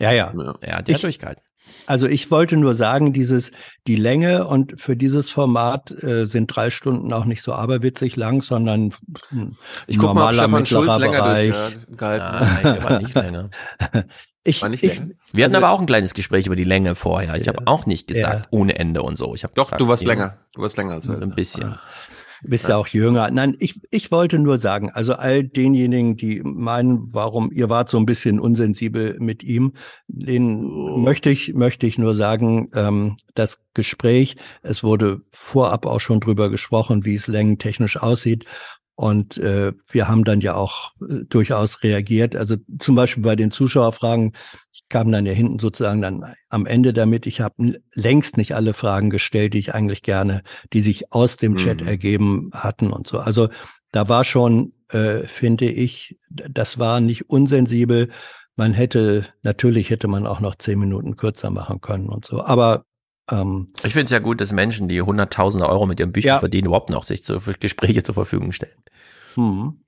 Ja, 0.00 0.10
ja. 0.12 0.32
Er 0.60 0.76
hat 0.78 0.88
ja 0.88 0.94
Ich- 0.96 1.00
durchgehalten. 1.02 1.42
Also 1.86 2.06
ich 2.06 2.30
wollte 2.30 2.56
nur 2.56 2.74
sagen, 2.74 3.12
dieses 3.12 3.50
die 3.86 3.96
Länge 3.96 4.46
und 4.46 4.80
für 4.80 4.96
dieses 4.96 5.30
Format 5.30 5.90
äh, 6.02 6.26
sind 6.26 6.46
drei 6.48 6.70
Stunden 6.70 7.12
auch 7.12 7.24
nicht 7.24 7.42
so 7.42 7.52
aberwitzig 7.54 8.16
lang, 8.16 8.42
sondern 8.42 8.92
ein 9.30 9.56
Ich 9.86 9.96
guck 9.98 10.14
mal, 10.14 10.32
normaler 10.32 10.42
Stefan 10.44 10.66
Schulz 10.66 10.98
länger 10.98 11.18
Bereich. 11.22 11.52
durchgehalten 11.86 12.26
Ah, 12.26 12.40
nein, 12.62 12.74
der 12.74 12.84
war 12.84 12.98
nicht 13.00 13.14
länger. 13.14 13.50
Ich, 14.44 14.62
ich? 14.64 15.02
Wir 15.32 15.44
hatten 15.44 15.54
Also- 15.54 15.66
aber 15.66 15.70
auch 15.74 15.80
ein 15.80 15.86
kleines 15.86 16.14
Gespräch 16.14 16.46
über 16.46 16.56
die 16.56 16.64
Länge 16.64 16.94
vorher. 16.94 17.34
Ich 17.34 17.48
habe 17.48 17.66
auch 17.66 17.84
nicht 17.84 18.06
gesagt, 18.06 18.46
ohne 18.50 18.78
Ende 18.78 19.02
und 19.02 19.18
so. 19.18 19.34
Ich 19.34 19.44
hab 19.44 19.54
Doch, 19.54 19.64
gesagt, 19.66 19.80
du 19.82 19.88
warst 19.88 20.04
ja, 20.04 20.08
länger. 20.08 20.38
Du 20.54 20.62
warst 20.62 20.78
länger 20.78 20.94
als 20.94 21.04
So 21.04 21.12
wir. 21.12 21.20
ein 21.20 21.34
bisschen. 21.34 21.74
Bist 22.42 22.68
ja 22.68 22.76
auch 22.76 22.88
jünger. 22.88 23.30
Nein, 23.30 23.56
ich, 23.58 23.80
ich 23.90 24.10
wollte 24.10 24.38
nur 24.38 24.58
sagen, 24.58 24.90
also 24.92 25.14
all 25.14 25.44
denjenigen, 25.44 26.16
die 26.16 26.42
meinen, 26.42 27.12
warum 27.12 27.50
ihr 27.52 27.68
wart 27.68 27.88
so 27.88 27.98
ein 27.98 28.06
bisschen 28.06 28.40
unsensibel 28.40 29.16
mit 29.18 29.42
ihm, 29.42 29.72
den 30.06 31.02
möchte 31.02 31.30
ich, 31.30 31.54
möchte 31.54 31.86
ich 31.86 31.98
nur 31.98 32.14
sagen, 32.14 32.70
ähm, 32.74 33.16
das 33.34 33.60
Gespräch, 33.74 34.36
es 34.62 34.82
wurde 34.82 35.22
vorab 35.32 35.86
auch 35.86 36.00
schon 36.00 36.20
drüber 36.20 36.50
gesprochen, 36.50 37.04
wie 37.04 37.14
es 37.14 37.26
längentechnisch 37.26 37.96
aussieht. 37.96 38.44
Und 38.94 39.38
äh, 39.38 39.74
wir 39.88 40.08
haben 40.08 40.24
dann 40.24 40.40
ja 40.40 40.54
auch 40.54 40.90
äh, 41.00 41.24
durchaus 41.28 41.84
reagiert. 41.84 42.34
Also 42.34 42.56
zum 42.80 42.96
Beispiel 42.96 43.22
bei 43.22 43.36
den 43.36 43.52
Zuschauerfragen, 43.52 44.32
kam 44.88 45.12
dann 45.12 45.26
ja 45.26 45.32
hinten 45.32 45.58
sozusagen 45.58 46.00
dann 46.02 46.24
am 46.48 46.66
Ende 46.66 46.92
damit. 46.92 47.26
Ich 47.26 47.40
habe 47.40 47.80
längst 47.94 48.36
nicht 48.36 48.54
alle 48.54 48.74
Fragen 48.74 49.10
gestellt, 49.10 49.54
die 49.54 49.58
ich 49.58 49.74
eigentlich 49.74 50.02
gerne, 50.02 50.42
die 50.72 50.80
sich 50.80 51.12
aus 51.12 51.36
dem 51.36 51.56
Chat 51.56 51.80
Mhm. 51.82 51.86
ergeben 51.88 52.50
hatten 52.54 52.90
und 52.92 53.06
so. 53.06 53.18
Also 53.18 53.48
da 53.92 54.08
war 54.08 54.24
schon, 54.24 54.72
äh, 54.90 55.22
finde 55.26 55.66
ich, 55.70 56.18
das 56.30 56.78
war 56.78 57.00
nicht 57.00 57.28
unsensibel. 57.30 58.08
Man 58.56 58.72
hätte, 58.72 59.26
natürlich 59.42 59.90
hätte 59.90 60.08
man 60.08 60.26
auch 60.26 60.40
noch 60.40 60.56
zehn 60.56 60.78
Minuten 60.78 61.16
kürzer 61.16 61.50
machen 61.50 61.80
können 61.80 62.08
und 62.08 62.24
so. 62.24 62.42
Aber 62.44 62.84
Ähm, 63.30 63.74
Ich 63.84 63.92
finde 63.92 64.06
es 64.06 64.10
ja 64.10 64.20
gut, 64.20 64.40
dass 64.40 64.52
Menschen, 64.52 64.88
die 64.88 65.02
Hunderttausende 65.02 65.68
Euro 65.68 65.84
mit 65.84 66.00
ihren 66.00 66.12
Büchern 66.12 66.28
Ja. 66.28 66.38
verdienen, 66.38 66.68
überhaupt 66.68 66.88
noch 66.88 67.02
sich 67.04 67.22
zu, 67.24 67.40
für 67.40 67.52
Gespräche 67.52 68.02
zur 68.02 68.14
Verfügung 68.14 68.52
stellen. 68.52 68.72
hm. 69.34 69.80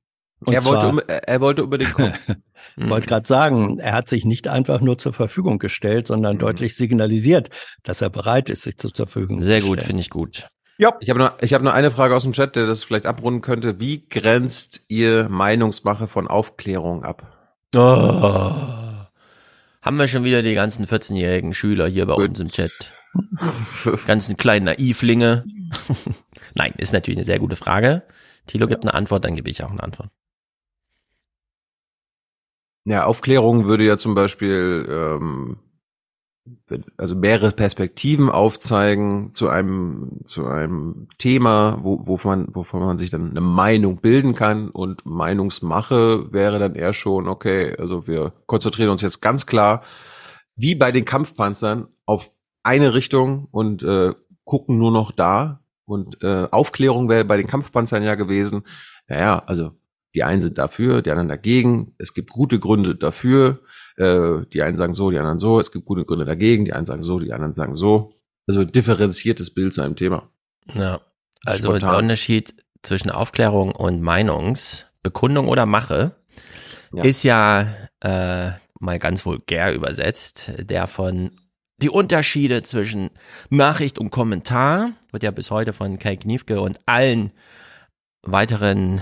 Und 0.45 0.53
Er 0.53 0.63
wollte, 0.67 0.81
zwar- 0.83 0.91
um, 0.91 1.01
er 1.07 1.41
wollte 1.41 1.65
unbedingt 1.65 1.95
kommen. 1.95 2.13
wollte 2.77 3.09
gerade 3.09 3.27
sagen, 3.27 3.79
er 3.79 3.93
hat 3.93 4.09
sich 4.09 4.25
nicht 4.25 4.49
einfach 4.49 4.81
nur 4.81 4.99
zur 4.99 5.13
Verfügung 5.13 5.59
gestellt, 5.59 6.07
sondern 6.07 6.39
deutlich 6.39 6.77
signalisiert, 6.77 7.51
dass 7.83 8.01
er 8.01 8.11
bereit 8.11 8.49
ist, 8.49 8.63
sich 8.63 8.79
zur 8.79 8.93
Verfügung 8.95 9.43
Sehr 9.43 9.61
zu 9.61 9.67
gut, 9.67 9.79
stellen. 9.79 9.87
finde 9.89 10.01
ich 10.03 10.11
gut. 10.11 10.49
Ja. 10.79 10.95
Ich 11.01 11.11
habe 11.11 11.19
noch, 11.19 11.43
ich 11.43 11.53
habe 11.53 11.63
noch 11.63 11.75
eine 11.75 11.91
Frage 11.91 12.17
aus 12.17 12.23
dem 12.23 12.33
Chat, 12.33 12.57
der 12.57 12.67
das 12.67 12.85
vielleicht 12.85 13.05
abrunden 13.05 13.43
könnte. 13.43 13.81
Wie 13.81 14.09
grenzt 14.09 14.81
ihr 14.89 15.29
Meinungsmache 15.29 16.09
von 16.09 16.27
Aufklärung 16.27 17.05
ab? 17.05 17.37
Oh. 17.75 18.55
Haben 19.83 19.97
wir 19.99 20.09
schon 20.09 20.25
wieder 20.25 20.43
die 20.43 20.55
ganzen 20.55 20.87
14-jährigen 20.87 21.53
Schüler 21.53 21.87
hier 21.87 22.07
bei 22.07 22.15
uns 22.15 22.41
im 22.41 22.49
Chat. 22.49 22.73
Ganzen 24.07 24.37
kleinen 24.37 24.67
Naivlinge. 24.67 25.45
Nein, 26.55 26.73
ist 26.79 26.93
natürlich 26.93 27.19
eine 27.19 27.25
sehr 27.25 27.39
gute 27.39 27.57
Frage. 27.57 28.03
Thilo 28.47 28.67
gibt 28.67 28.85
eine 28.85 28.95
Antwort, 28.95 29.25
dann 29.25 29.35
gebe 29.35 29.51
ich 29.51 29.63
auch 29.63 29.71
eine 29.71 29.83
Antwort. 29.83 30.11
Ja, 32.91 33.05
Aufklärung 33.05 33.67
würde 33.67 33.85
ja 33.85 33.99
zum 33.99 34.17
Beispiel 34.17 34.85
ähm, 34.91 35.59
also 36.97 37.15
mehrere 37.15 37.53
Perspektiven 37.53 38.29
aufzeigen 38.29 39.33
zu 39.33 39.49
einem 39.49 40.23
zu 40.25 40.47
einem 40.47 41.07
Thema, 41.17 41.79
wo, 41.85 42.05
wovon 42.09 42.47
man 42.47 42.55
wovon 42.57 42.81
man 42.81 42.99
sich 42.99 43.11
dann 43.11 43.31
eine 43.31 43.43
Meinung 43.43 43.99
bilden 43.99 44.35
kann 44.35 44.71
und 44.71 45.07
Meinungsmache 45.07 46.33
wäre 46.33 46.59
dann 46.59 46.75
eher 46.75 46.93
schon 46.93 47.29
okay, 47.29 47.77
also 47.79 48.09
wir 48.09 48.33
konzentrieren 48.47 48.91
uns 48.91 49.03
jetzt 49.03 49.21
ganz 49.21 49.47
klar 49.47 49.85
wie 50.57 50.75
bei 50.75 50.91
den 50.91 51.05
Kampfpanzern 51.05 51.87
auf 52.07 52.33
eine 52.65 52.93
Richtung 52.93 53.47
und 53.53 53.85
äh, 53.85 54.15
gucken 54.43 54.79
nur 54.79 54.91
noch 54.91 55.13
da 55.13 55.61
und 55.85 56.25
äh, 56.25 56.49
Aufklärung 56.51 57.09
wäre 57.09 57.25
bei 57.25 57.37
den 57.37 57.47
Kampfpanzern 57.47 58.03
ja 58.03 58.17
gewesen. 58.17 58.65
Naja, 59.07 59.45
also 59.47 59.80
die 60.15 60.25
einen 60.25 60.43
sind 60.43 60.59
dafür, 60.59 61.03
die 61.03 61.11
anderen 61.11 61.29
dagegen. 61.29 61.95
Es 61.99 62.15
gibt 62.15 62.31
gute 62.31 62.59
Gründe 62.59 62.97
dafür. 62.97 63.61
Äh, 63.97 64.47
die 64.53 64.63
einen 64.63 64.77
sagen 64.77 64.95
so, 64.95 65.11
die 65.11 65.19
anderen 65.19 65.39
so. 65.39 65.61
Es 65.61 65.71
gibt 65.73 65.85
gute 65.85 66.05
Gründe 66.05 66.25
dagegen. 66.25 66.65
Die 66.65 66.73
einen 66.73 66.87
sagen 66.87 67.03
so, 67.03 67.21
die 67.21 67.33
anderen 67.33 67.55
sagen 67.55 67.75
so. 67.75 68.15
Also 68.47 68.65
differenziertes 68.65 69.53
Bild 69.55 69.73
zu 69.75 69.83
einem 69.83 69.97
Thema. 69.97 70.29
Ja, 70.75 71.01
also 71.45 71.69
Spontan. 71.69 71.89
der 71.91 71.99
Unterschied 71.99 72.55
zwischen 72.83 73.11
Aufklärung 73.11 73.73
und 73.73 74.01
Meinungsbekundung 74.03 75.49
oder 75.49 75.67
Mache 75.67 76.17
Ja. 76.93 77.05
ist 77.05 77.23
ja 77.23 77.67
äh, 78.01 78.51
mal 78.81 78.99
ganz 78.99 79.25
vulgär 79.27 79.73
übersetzt, 79.75 80.53
der 80.59 80.87
von 80.87 81.31
die 81.83 81.91
Unterschiede 81.91 82.63
zwischen 82.63 83.11
Nachricht 83.49 83.99
und 83.99 84.11
Kommentar 84.11 84.93
wird 85.13 85.23
ja 85.23 85.31
bis 85.31 85.51
heute 85.51 85.73
von 85.73 85.99
Kai 85.99 86.17
Kniefke 86.17 86.61
und 86.61 86.79
allen 86.87 87.33
weiteren, 88.23 89.01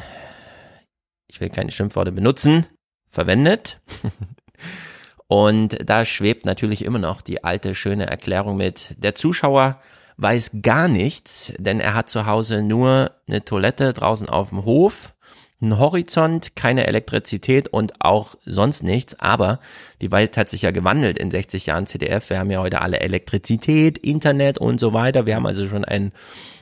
ich 1.29 1.41
will 1.41 1.51
keine 1.51 1.71
Schimpfworte 1.71 2.12
benutzen, 2.12 2.67
verwendet. 3.11 3.81
Und 5.29 5.79
da 5.88 6.05
schwebt 6.07 6.47
natürlich 6.47 6.85
immer 6.85 6.99
noch 6.99 7.21
die 7.21 7.45
alte 7.45 7.75
schöne 7.75 8.07
Erklärung 8.07 8.57
mit, 8.57 8.95
der 8.97 9.14
Zuschauer 9.14 9.81
weiß 10.19 10.62
gar 10.62 10.88
nichts, 10.88 11.53
denn 11.59 11.81
er 11.81 11.95
hat 11.95 12.09
zu 12.09 12.27
Hause 12.27 12.62
nur 12.62 13.12
eine 13.29 13.45
Toilette 13.45 13.93
draußen 13.93 14.29
auf 14.29 14.49
dem 14.49 14.64
Hof, 14.64 15.14
einen 15.61 15.79
Horizont, 15.79 16.57
keine 16.57 16.87
Elektrizität 16.87 17.69
und 17.69 18.01
auch 18.01 18.35
sonst 18.45 18.83
nichts. 18.83 19.19
Aber 19.19 19.61
die 20.01 20.11
Welt 20.11 20.37
hat 20.37 20.49
sich 20.49 20.62
ja 20.62 20.71
gewandelt 20.71 21.19
in 21.19 21.31
60 21.31 21.67
Jahren 21.67 21.87
CDF. 21.87 22.31
Wir 22.31 22.38
haben 22.38 22.51
ja 22.51 22.61
heute 22.61 22.81
alle 22.81 23.01
Elektrizität, 23.01 23.99
Internet 23.99 24.59
und 24.59 24.79
so 24.79 24.93
weiter. 24.93 25.27
Wir 25.27 25.37
haben 25.37 25.47
also 25.47 25.67
schon 25.69 25.85
ein 25.85 26.12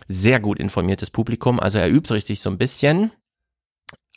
sehr 0.08 0.40
gut 0.40 0.58
informiertes 0.58 1.10
Publikum. 1.10 1.60
Also 1.60 1.78
er 1.78 1.90
übt 1.90 2.20
sich 2.20 2.40
so 2.40 2.50
ein 2.50 2.58
bisschen. 2.58 3.10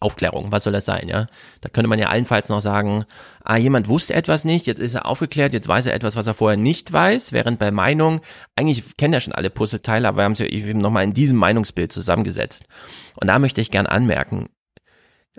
Aufklärung, 0.02 0.52
was 0.52 0.64
soll 0.64 0.74
das 0.74 0.86
sein, 0.86 1.10
ja? 1.10 1.28
Da 1.60 1.70
könnte 1.70 1.90
man 1.90 2.00
ja 2.00 2.08
allenfalls 2.08 2.48
noch 2.48 2.62
sagen, 2.62 3.06
ah, 3.44 3.58
jemand 3.58 3.90
wusste 3.90 4.14
etwas 4.14 4.46
nicht, 4.46 4.66
jetzt 4.66 4.80
ist 4.80 4.94
er 4.94 5.06
aufgeklärt, 5.06 5.54
jetzt 5.54 5.68
weiß 5.68 5.88
er 5.88 5.94
etwas, 5.94 6.16
was 6.16 6.26
er 6.26 6.34
vorher 6.34 6.58
nicht 6.58 6.94
weiß, 6.94 7.34
während 7.34 7.60
bei 7.60 7.70
Meinung, 7.72 8.22
eigentlich 8.56 8.96
kennen 8.96 9.14
ja 9.14 9.20
schon 9.20 9.34
alle 9.34 9.50
Puzzleteile, 9.50 10.08
aber 10.08 10.20
wir 10.20 10.24
haben 10.24 10.36
sie 10.36 10.46
eben 10.46 10.80
nochmal 10.80 11.04
in 11.04 11.14
diesem 11.14 11.38
Meinungsbild 11.38 11.92
zusammengesetzt. 11.92 12.64
Und 13.16 13.28
da 13.28 13.40
möchte 13.40 13.60
ich 13.60 13.72
gern 13.72 13.88
anmerken, 13.88 14.48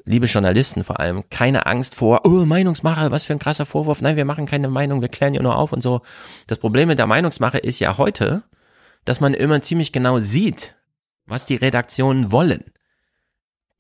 liebe 0.04 0.26
Journalisten 0.26 0.84
vor 0.84 1.00
allem, 1.00 1.28
keine 1.30 1.64
Angst 1.64 1.94
vor, 1.94 2.20
oh, 2.24 2.44
Meinungsmache, 2.44 3.10
was 3.10 3.24
für 3.24 3.32
ein 3.32 3.38
krasser 3.38 3.64
Vorwurf. 3.66 4.02
Nein, 4.02 4.16
wir 4.16 4.26
machen 4.26 4.46
keine 4.46 4.68
Meinung, 4.68 5.00
wir 5.00 5.08
klären 5.08 5.34
ja 5.34 5.42
nur 5.42 5.56
auf 5.56 5.72
und 5.72 5.82
so. 5.82 6.02
Das 6.46 6.58
Problem 6.58 6.88
mit 6.88 6.98
der 6.98 7.06
Meinungsmache 7.06 7.58
ist 7.58 7.78
ja 7.78 7.96
heute, 7.96 8.42
dass 9.04 9.20
man 9.20 9.32
immer 9.32 9.62
ziemlich 9.62 9.92
genau 9.92 10.18
sieht, 10.18 10.76
was 11.26 11.46
die 11.46 11.56
Redaktionen 11.56 12.30
wollen. 12.30 12.64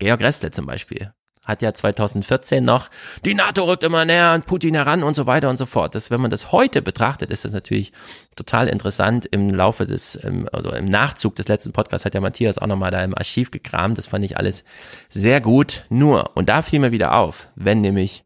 Georg 0.00 0.20
Ressle 0.20 0.50
zum 0.50 0.66
Beispiel 0.66 1.12
hat 1.44 1.62
ja 1.62 1.72
2014 1.72 2.64
noch, 2.64 2.88
die 3.24 3.34
NATO 3.34 3.64
rückt 3.64 3.82
immer 3.82 4.04
näher 4.04 4.28
an 4.28 4.42
Putin 4.42 4.74
heran 4.74 5.02
und 5.02 5.14
so 5.14 5.26
weiter 5.26 5.50
und 5.50 5.56
so 5.56 5.66
fort. 5.66 5.94
Das, 5.94 6.10
wenn 6.10 6.20
man 6.20 6.30
das 6.30 6.52
heute 6.52 6.82
betrachtet, 6.82 7.30
ist 7.30 7.44
das 7.44 7.52
natürlich 7.52 7.92
total 8.36 8.68
interessant. 8.68 9.26
Im 9.26 9.50
Laufe 9.50 9.86
des, 9.86 10.14
im, 10.14 10.48
also 10.52 10.70
im 10.70 10.84
Nachzug 10.84 11.36
des 11.36 11.48
letzten 11.48 11.72
Podcasts 11.72 12.04
hat 12.04 12.14
ja 12.14 12.20
Matthias 12.20 12.58
auch 12.58 12.66
nochmal 12.66 12.90
da 12.90 13.02
im 13.02 13.16
Archiv 13.16 13.50
gekramt. 13.50 13.98
Das 13.98 14.06
fand 14.06 14.24
ich 14.24 14.36
alles 14.36 14.64
sehr 15.08 15.40
gut. 15.40 15.86
Nur, 15.88 16.36
und 16.36 16.48
da 16.48 16.62
fiel 16.62 16.78
mir 16.78 16.92
wieder 16.92 17.14
auf, 17.14 17.48
wenn 17.54 17.80
nämlich, 17.80 18.24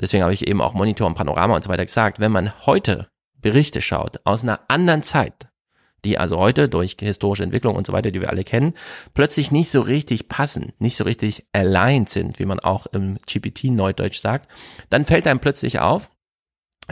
deswegen 0.00 0.22
habe 0.22 0.34
ich 0.34 0.46
eben 0.46 0.60
auch 0.60 0.74
Monitor 0.74 1.06
und 1.06 1.14
Panorama 1.14 1.54
und 1.54 1.64
so 1.64 1.70
weiter 1.70 1.86
gesagt, 1.86 2.18
wenn 2.18 2.32
man 2.32 2.52
heute 2.66 3.08
Berichte 3.40 3.80
schaut 3.80 4.20
aus 4.24 4.42
einer 4.42 4.60
anderen 4.68 5.02
Zeit, 5.02 5.48
die 6.04 6.18
also 6.18 6.38
heute 6.38 6.68
durch 6.68 6.96
historische 7.00 7.44
Entwicklung 7.44 7.76
und 7.76 7.86
so 7.86 7.92
weiter, 7.92 8.10
die 8.10 8.20
wir 8.20 8.30
alle 8.30 8.44
kennen, 8.44 8.74
plötzlich 9.14 9.50
nicht 9.50 9.70
so 9.70 9.80
richtig 9.80 10.28
passen, 10.28 10.72
nicht 10.78 10.96
so 10.96 11.04
richtig 11.04 11.44
aligned 11.52 12.08
sind, 12.08 12.38
wie 12.38 12.46
man 12.46 12.60
auch 12.60 12.86
im 12.86 13.18
GPT-Neudeutsch 13.26 14.20
sagt, 14.20 14.50
dann 14.90 15.04
fällt 15.04 15.26
einem 15.26 15.40
plötzlich 15.40 15.78
auf, 15.78 16.10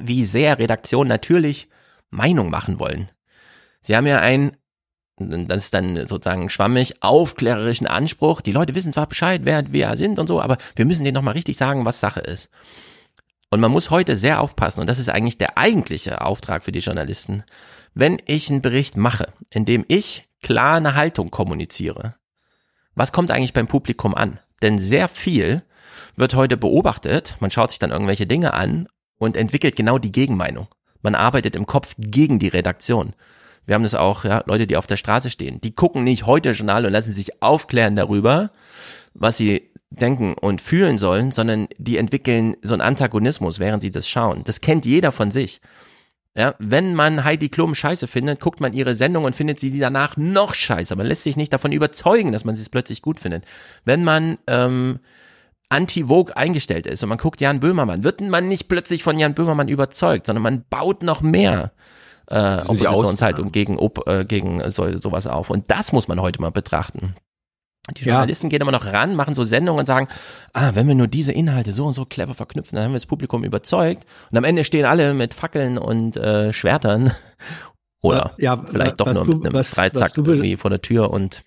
wie 0.00 0.24
sehr 0.24 0.58
Redaktionen 0.58 1.08
natürlich 1.08 1.68
Meinung 2.10 2.50
machen 2.50 2.78
wollen. 2.78 3.10
Sie 3.80 3.96
haben 3.96 4.06
ja 4.06 4.20
ein, 4.20 4.56
das 5.18 5.64
ist 5.64 5.74
dann 5.74 5.96
sozusagen 6.06 6.50
schwammig, 6.50 7.02
aufklärerischen 7.02 7.86
Anspruch. 7.86 8.40
Die 8.40 8.52
Leute 8.52 8.74
wissen 8.74 8.92
zwar 8.92 9.06
Bescheid, 9.06 9.42
wer 9.44 9.72
wir 9.72 9.96
sind 9.96 10.18
und 10.18 10.26
so, 10.26 10.40
aber 10.40 10.58
wir 10.76 10.84
müssen 10.84 11.04
denen 11.04 11.14
nochmal 11.14 11.34
richtig 11.34 11.56
sagen, 11.56 11.84
was 11.84 12.00
Sache 12.00 12.20
ist. 12.20 12.50
Und 13.50 13.60
man 13.60 13.72
muss 13.72 13.90
heute 13.90 14.16
sehr 14.16 14.40
aufpassen, 14.40 14.80
und 14.80 14.86
das 14.86 15.00
ist 15.00 15.08
eigentlich 15.08 15.38
der 15.38 15.58
eigentliche 15.58 16.20
Auftrag 16.20 16.62
für 16.62 16.72
die 16.72 16.78
Journalisten, 16.78 17.42
wenn 17.94 18.18
ich 18.26 18.50
einen 18.50 18.62
Bericht 18.62 18.96
mache, 18.96 19.32
in 19.50 19.64
dem 19.64 19.84
ich 19.88 20.28
klar 20.42 20.76
eine 20.76 20.94
Haltung 20.94 21.30
kommuniziere, 21.30 22.14
was 22.94 23.12
kommt 23.12 23.30
eigentlich 23.30 23.52
beim 23.52 23.68
Publikum 23.68 24.14
an? 24.14 24.40
Denn 24.62 24.78
sehr 24.78 25.08
viel 25.08 25.62
wird 26.16 26.34
heute 26.34 26.56
beobachtet, 26.56 27.36
man 27.40 27.50
schaut 27.50 27.70
sich 27.70 27.78
dann 27.78 27.90
irgendwelche 27.90 28.26
Dinge 28.26 28.54
an 28.54 28.88
und 29.18 29.36
entwickelt 29.36 29.76
genau 29.76 29.98
die 29.98 30.12
Gegenmeinung. 30.12 30.68
Man 31.02 31.14
arbeitet 31.14 31.56
im 31.56 31.66
Kopf 31.66 31.94
gegen 31.98 32.38
die 32.38 32.48
Redaktion. 32.48 33.14
Wir 33.64 33.74
haben 33.74 33.82
das 33.82 33.94
auch, 33.94 34.24
ja, 34.24 34.42
Leute, 34.46 34.66
die 34.66 34.76
auf 34.76 34.86
der 34.86 34.96
Straße 34.96 35.30
stehen, 35.30 35.60
die 35.60 35.72
gucken 35.72 36.04
nicht 36.04 36.26
heute 36.26 36.50
Journal 36.50 36.86
und 36.86 36.92
lassen 36.92 37.12
sich 37.12 37.42
aufklären 37.42 37.96
darüber, 37.96 38.50
was 39.14 39.36
sie 39.36 39.70
denken 39.90 40.34
und 40.34 40.60
fühlen 40.60 40.98
sollen, 40.98 41.30
sondern 41.30 41.68
die 41.78 41.96
entwickeln 41.96 42.56
so 42.62 42.74
einen 42.74 42.80
Antagonismus, 42.80 43.58
während 43.58 43.82
sie 43.82 43.90
das 43.90 44.08
schauen. 44.08 44.44
Das 44.44 44.60
kennt 44.60 44.86
jeder 44.86 45.12
von 45.12 45.30
sich. 45.30 45.60
Ja, 46.40 46.54
wenn 46.58 46.94
man 46.94 47.24
Heidi 47.24 47.50
Klum 47.50 47.74
scheiße 47.74 48.06
findet, 48.06 48.40
guckt 48.40 48.60
man 48.60 48.72
ihre 48.72 48.94
Sendung 48.94 49.24
und 49.24 49.36
findet 49.36 49.60
sie 49.60 49.78
danach 49.78 50.16
noch 50.16 50.54
scheiße. 50.54 50.96
Man 50.96 51.06
lässt 51.06 51.22
sich 51.22 51.36
nicht 51.36 51.52
davon 51.52 51.70
überzeugen, 51.70 52.32
dass 52.32 52.46
man 52.46 52.56
sie 52.56 52.66
plötzlich 52.70 53.02
gut 53.02 53.20
findet. 53.20 53.44
Wenn 53.84 54.04
man 54.04 54.38
ähm, 54.46 55.00
anti-Vogue 55.68 56.34
eingestellt 56.34 56.86
ist 56.86 57.02
und 57.02 57.10
man 57.10 57.18
guckt 57.18 57.42
Jan 57.42 57.60
Böhmermann, 57.60 58.04
wird 58.04 58.22
man 58.22 58.48
nicht 58.48 58.68
plötzlich 58.68 59.02
von 59.02 59.18
Jan 59.18 59.34
Böhmermann 59.34 59.68
überzeugt, 59.68 60.24
sondern 60.24 60.42
man 60.42 60.64
baut 60.70 61.02
noch 61.02 61.20
mehr 61.20 61.72
äh, 62.28 62.54
Oppositionshaltung 62.66 63.52
gegen, 63.52 63.78
op, 63.78 64.08
äh, 64.08 64.24
gegen 64.24 64.70
so, 64.70 64.96
sowas 64.96 65.26
auf. 65.26 65.50
Und 65.50 65.70
das 65.70 65.92
muss 65.92 66.08
man 66.08 66.22
heute 66.22 66.40
mal 66.40 66.52
betrachten. 66.52 67.16
Die 67.96 68.04
Ja. 68.04 68.12
Journalisten 68.14 68.48
gehen 68.48 68.60
immer 68.60 68.72
noch 68.72 68.86
ran, 68.86 69.14
machen 69.16 69.34
so 69.34 69.44
Sendungen 69.44 69.80
und 69.80 69.86
sagen, 69.86 70.08
ah, 70.52 70.70
wenn 70.74 70.86
wir 70.88 70.94
nur 70.94 71.06
diese 71.08 71.32
Inhalte 71.32 71.72
so 71.72 71.86
und 71.86 71.92
so 71.92 72.04
clever 72.04 72.34
verknüpfen, 72.34 72.76
dann 72.76 72.84
haben 72.86 72.92
wir 72.92 72.96
das 72.96 73.06
Publikum 73.06 73.44
überzeugt. 73.44 74.04
Und 74.30 74.38
am 74.38 74.44
Ende 74.44 74.64
stehen 74.64 74.84
alle 74.84 75.14
mit 75.14 75.34
Fackeln 75.34 75.78
und 75.78 76.16
äh, 76.16 76.52
Schwertern. 76.52 77.10
Oder 78.02 78.32
Ja, 78.38 78.62
vielleicht 78.64 79.00
doch 79.00 79.12
nur 79.12 79.24
du- 79.24 79.34
mit 79.36 79.46
einem 79.46 79.54
was- 79.54 79.72
Dreizack 79.72 80.16
was 80.16 80.26
irgendwie 80.26 80.56
vor 80.56 80.70
der 80.70 80.80
Tür 80.82 81.10
und 81.10 81.42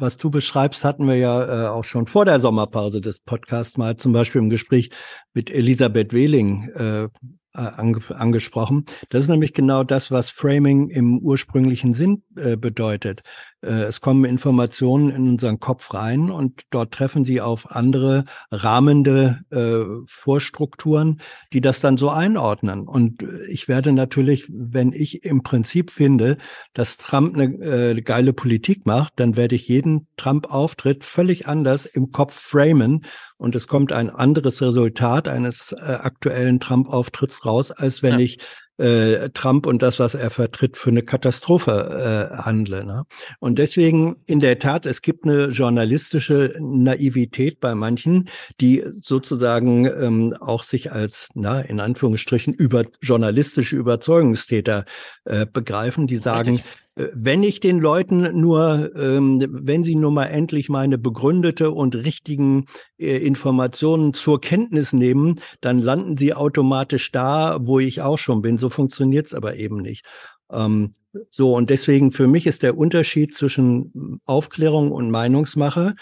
was 0.00 0.16
du 0.16 0.30
beschreibst, 0.30 0.84
hatten 0.84 1.08
wir 1.08 1.16
ja 1.16 1.64
äh, 1.64 1.68
auch 1.68 1.82
schon 1.82 2.06
vor 2.06 2.24
der 2.24 2.38
Sommerpause 2.40 3.00
des 3.00 3.18
Podcasts 3.18 3.76
mal 3.76 3.96
zum 3.96 4.12
Beispiel 4.12 4.40
im 4.40 4.48
Gespräch 4.48 4.90
mit 5.34 5.50
Elisabeth 5.50 6.12
Wehling 6.12 6.68
äh, 6.76 7.08
ange 7.52 7.98
angesprochen. 8.14 8.84
Das 9.08 9.22
ist 9.22 9.28
nämlich 9.28 9.54
genau 9.54 9.82
das, 9.82 10.12
was 10.12 10.30
Framing 10.30 10.90
im 10.90 11.18
ursprünglichen 11.18 11.94
Sinn 11.94 12.22
äh, 12.36 12.56
bedeutet. 12.56 13.22
Äh, 13.62 13.84
es 13.84 14.00
kommen 14.00 14.24
Informationen 14.24 15.10
in 15.10 15.28
unseren 15.28 15.60
Kopf 15.60 15.92
rein 15.94 16.30
und 16.30 16.62
dort 16.70 16.92
treffen 16.92 17.24
sie 17.24 17.40
auf 17.40 17.70
andere 17.70 18.24
rahmende 18.50 19.40
äh, 19.50 19.84
Vorstrukturen, 20.06 21.20
die 21.52 21.60
das 21.60 21.80
dann 21.80 21.96
so 21.96 22.10
einordnen. 22.10 22.86
Und 22.86 23.24
ich 23.50 23.68
werde 23.68 23.92
natürlich, 23.92 24.46
wenn 24.48 24.92
ich 24.92 25.24
im 25.24 25.42
Prinzip 25.42 25.90
finde, 25.90 26.36
dass 26.72 26.96
Trump 26.96 27.34
eine 27.34 27.44
äh, 27.44 28.00
geile 28.00 28.32
Politik 28.32 28.86
macht, 28.86 29.14
dann 29.16 29.36
werde 29.36 29.54
ich 29.54 29.68
jeden 29.68 30.08
Trump-Auftritt 30.16 31.04
völlig 31.04 31.46
anders 31.48 31.86
im 31.86 32.12
Kopf 32.12 32.34
framen 32.34 33.04
und 33.38 33.54
es 33.54 33.68
kommt 33.68 33.92
ein 33.92 34.10
anderes 34.10 34.60
Resultat 34.60 35.28
eines 35.28 35.72
äh, 35.72 35.76
aktuellen 35.76 36.60
Trump-Auftritts 36.60 37.46
raus, 37.46 37.70
als 37.70 38.02
wenn 38.02 38.14
ja. 38.14 38.20
ich 38.20 38.38
äh, 38.78 39.30
Trump 39.30 39.66
und 39.66 39.82
das, 39.82 39.98
was 39.98 40.14
er 40.14 40.30
vertritt, 40.30 40.76
für 40.76 40.90
eine 40.90 41.02
Katastrophe 41.02 42.30
äh, 42.32 42.36
handle. 42.42 42.84
Ne? 42.84 43.04
Und 43.40 43.58
deswegen 43.58 44.16
in 44.26 44.40
der 44.40 44.58
Tat, 44.58 44.86
es 44.86 45.02
gibt 45.02 45.24
eine 45.24 45.48
journalistische 45.48 46.54
Naivität 46.60 47.60
bei 47.60 47.74
manchen, 47.74 48.28
die 48.60 48.84
sozusagen 49.00 49.86
ähm, 49.86 50.34
auch 50.40 50.62
sich 50.62 50.92
als, 50.92 51.28
na, 51.34 51.60
in 51.60 51.80
Anführungsstrichen, 51.80 52.54
über 52.54 52.84
journalistische 53.00 53.76
Überzeugungstäter 53.76 54.84
äh, 55.24 55.46
begreifen, 55.46 56.06
die 56.06 56.16
sagen, 56.16 56.56
Richtig 56.56 56.87
wenn 57.12 57.44
ich 57.44 57.60
den 57.60 57.78
Leuten 57.78 58.40
nur, 58.40 58.90
ähm, 58.96 59.44
wenn 59.48 59.84
sie 59.84 59.94
nur 59.94 60.10
mal 60.10 60.26
endlich 60.26 60.68
meine 60.68 60.98
begründete 60.98 61.70
und 61.70 61.94
richtigen 61.94 62.66
äh, 62.98 63.18
Informationen 63.18 64.14
zur 64.14 64.40
Kenntnis 64.40 64.92
nehmen, 64.92 65.40
dann 65.60 65.78
landen 65.78 66.16
sie 66.16 66.34
automatisch 66.34 67.12
da, 67.12 67.58
wo 67.60 67.78
ich 67.78 68.02
auch 68.02 68.18
schon 68.18 68.42
bin. 68.42 68.58
So 68.58 68.68
funktioniert's 68.68 69.32
aber 69.32 69.56
eben 69.56 69.76
nicht. 69.76 70.04
Ähm, 70.50 70.92
so, 71.30 71.54
und 71.54 71.70
deswegen 71.70 72.10
für 72.10 72.26
mich 72.26 72.46
ist 72.46 72.62
der 72.62 72.76
Unterschied 72.76 73.34
zwischen 73.34 74.20
Aufklärung 74.26 74.90
und 74.90 75.10
Meinungsmache 75.10 75.94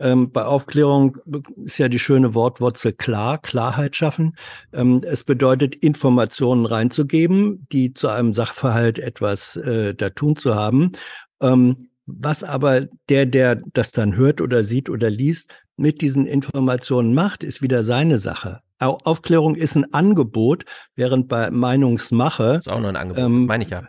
ähm, 0.00 0.32
bei 0.32 0.44
Aufklärung 0.44 1.18
ist 1.64 1.78
ja 1.78 1.88
die 1.88 1.98
schöne 1.98 2.34
Wortwurzel 2.34 2.92
klar, 2.92 3.38
Klarheit 3.38 3.94
schaffen. 3.94 4.34
Ähm, 4.72 5.02
es 5.04 5.24
bedeutet, 5.24 5.74
Informationen 5.76 6.66
reinzugeben, 6.66 7.66
die 7.70 7.94
zu 7.94 8.08
einem 8.08 8.34
Sachverhalt 8.34 8.98
etwas 8.98 9.56
äh, 9.56 9.94
da 9.94 10.10
tun 10.10 10.36
zu 10.36 10.54
haben. 10.54 10.92
Ähm, 11.40 11.88
was 12.06 12.42
aber 12.42 12.86
der, 13.08 13.26
der 13.26 13.62
das 13.72 13.92
dann 13.92 14.16
hört 14.16 14.40
oder 14.40 14.64
sieht 14.64 14.88
oder 14.90 15.10
liest, 15.10 15.54
mit 15.76 16.00
diesen 16.00 16.26
Informationen 16.26 17.14
macht, 17.14 17.44
ist 17.44 17.62
wieder 17.62 17.84
seine 17.84 18.18
Sache. 18.18 18.60
Aufklärung 18.78 19.56
ist 19.56 19.76
ein 19.76 19.92
Angebot, 19.92 20.64
während 20.96 21.28
bei 21.28 21.50
Meinungsmache. 21.50 22.56
ist 22.60 22.68
auch 22.68 22.80
nur 22.80 22.88
ein 22.88 22.96
Angebot, 22.96 23.24
ähm, 23.24 23.46
meine 23.46 23.64
ich 23.64 23.70
ja. 23.70 23.84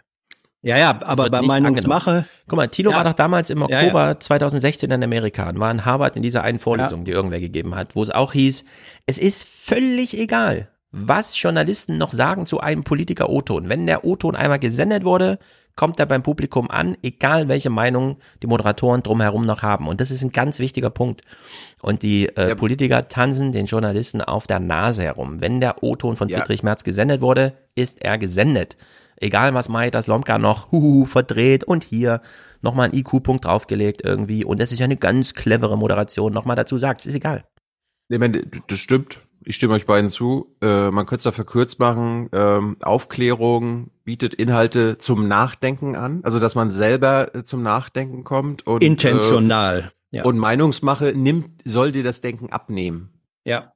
Ja, 0.63 0.77
ja, 0.77 0.99
aber 1.03 1.29
bei 1.29 1.41
Meinungsmache. 1.41 2.09
Angenommen. 2.09 2.29
Guck 2.47 2.57
mal, 2.57 2.67
Tilo 2.67 2.91
ja. 2.91 2.97
war 2.97 3.03
doch 3.03 3.13
damals 3.13 3.49
im 3.49 3.63
Oktober 3.63 4.01
ja, 4.01 4.07
ja. 4.09 4.19
2016 4.19 4.91
in 4.91 5.03
Amerika 5.03 5.49
und 5.49 5.59
war 5.59 5.71
in 5.71 5.85
Harvard 5.85 6.15
in 6.15 6.21
dieser 6.21 6.43
einen 6.43 6.59
Vorlesung, 6.59 7.03
die 7.03 7.11
irgendwer 7.11 7.39
gegeben 7.39 7.75
hat, 7.75 7.95
wo 7.95 8.03
es 8.03 8.11
auch 8.11 8.33
hieß, 8.33 8.63
es 9.07 9.17
ist 9.17 9.47
völlig 9.47 10.17
egal, 10.17 10.67
was 10.91 11.41
Journalisten 11.41 11.97
noch 11.97 12.11
sagen 12.11 12.45
zu 12.45 12.59
einem 12.59 12.83
Politiker 12.83 13.29
O-Ton. 13.29 13.69
Wenn 13.69 13.87
der 13.87 14.05
O-Ton 14.05 14.35
einmal 14.35 14.59
gesendet 14.59 15.03
wurde, 15.03 15.39
kommt 15.75 15.99
er 15.99 16.05
beim 16.05 16.21
Publikum 16.21 16.69
an, 16.69 16.95
egal 17.01 17.47
welche 17.47 17.69
Meinung 17.69 18.17
die 18.43 18.47
Moderatoren 18.47 19.01
drumherum 19.01 19.45
noch 19.45 19.63
haben. 19.63 19.87
Und 19.87 19.99
das 19.99 20.11
ist 20.11 20.21
ein 20.21 20.31
ganz 20.31 20.59
wichtiger 20.59 20.89
Punkt. 20.89 21.21
Und 21.81 22.03
die 22.03 22.27
äh, 22.35 22.55
Politiker 22.55 23.07
tanzen 23.07 23.51
den 23.51 23.65
Journalisten 23.65 24.21
auf 24.21 24.45
der 24.45 24.59
Nase 24.59 25.03
herum. 25.03 25.41
Wenn 25.41 25.59
der 25.59 25.81
O-Ton 25.81 26.17
von 26.17 26.29
Friedrich 26.29 26.61
Merz 26.61 26.83
gesendet 26.83 27.21
wurde, 27.21 27.53
ist 27.73 28.03
er 28.03 28.17
gesendet 28.17 28.75
egal 29.21 29.53
was 29.53 29.69
Maida 29.69 30.01
Slomka 30.01 30.37
noch 30.37 30.71
huhu, 30.71 31.05
verdreht 31.05 31.63
und 31.63 31.83
hier 31.83 32.21
nochmal 32.61 32.85
einen 32.85 32.97
IQ-Punkt 32.97 33.45
draufgelegt 33.45 34.01
irgendwie 34.03 34.43
und 34.45 34.59
das 34.59 34.71
ist 34.71 34.79
ja 34.79 34.85
eine 34.85 34.97
ganz 34.97 35.33
clevere 35.33 35.77
Moderation 35.77 36.33
nochmal 36.33 36.55
dazu 36.55 36.77
sagt, 36.77 37.05
ist 37.05 37.15
egal. 37.15 37.43
Nee, 38.09 38.17
meine, 38.17 38.45
das 38.67 38.79
stimmt. 38.79 39.21
Ich 39.43 39.55
stimme 39.55 39.73
euch 39.73 39.85
beiden 39.85 40.09
zu. 40.09 40.55
Äh, 40.61 40.91
man 40.91 41.05
könnte 41.05 41.21
es 41.21 41.23
da 41.23 41.31
verkürzt 41.31 41.79
machen. 41.79 42.29
Ähm, 42.31 42.77
Aufklärung 42.81 43.89
bietet 44.03 44.33
Inhalte 44.33 44.97
zum 44.97 45.27
Nachdenken 45.27 45.95
an, 45.95 46.19
also 46.23 46.39
dass 46.39 46.53
man 46.53 46.69
selber 46.69 47.33
äh, 47.33 47.43
zum 47.43 47.63
Nachdenken 47.63 48.23
kommt 48.23 48.67
und 48.67 48.83
intentional. 48.83 49.91
Äh, 50.11 50.17
ja. 50.17 50.23
Und 50.25 50.37
Meinungsmache 50.37 51.13
nimmt, 51.15 51.61
soll 51.63 51.91
dir 51.91 52.03
das 52.03 52.21
Denken 52.21 52.51
abnehmen. 52.51 53.13
Ja. 53.45 53.71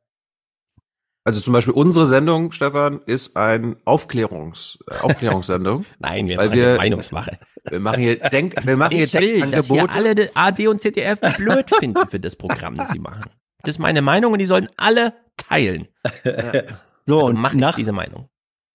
Also 1.27 1.41
zum 1.41 1.53
Beispiel 1.53 1.73
unsere 1.73 2.05
Sendung, 2.05 2.51
Stefan, 2.51 3.01
ist 3.07 3.35
ein 3.35 3.77
Aufklärungs 3.83 4.77
äh, 4.87 4.99
Aufklärungssendung. 4.99 5.83
Nein, 5.99 6.27
wir 6.27 6.37
weil 6.37 6.49
machen 6.49 6.59
wir, 6.59 6.75
Meinungsmache. 6.77 7.39
Wir 7.67 7.79
machen 7.79 8.03
hier 8.03 8.17
Denk, 8.17 8.63
wir 8.63 8.77
machen 8.77 8.95
ich 8.95 9.11
hier 9.11 9.21
will, 9.21 9.41
Denkangebote. 9.41 9.87
Dass 9.87 9.95
alle 9.95 10.29
AD 10.35 10.67
und 10.67 10.81
ZDF 10.81 11.19
blöd 11.35 11.71
finden 11.79 12.07
für 12.07 12.19
das 12.19 12.35
Programm, 12.35 12.75
das 12.75 12.89
sie 12.89 12.99
machen. 12.99 13.23
Das 13.61 13.71
ist 13.71 13.79
meine 13.79 14.03
Meinung 14.03 14.33
und 14.33 14.39
die 14.39 14.45
sollen 14.45 14.69
alle 14.77 15.13
teilen. 15.35 15.87
Ja. 16.23 16.63
So 17.07 17.17
also 17.17 17.25
und 17.27 17.37
mach 17.39 17.53
nach 17.53 17.75
diese 17.75 17.91
Meinung. 17.91 18.29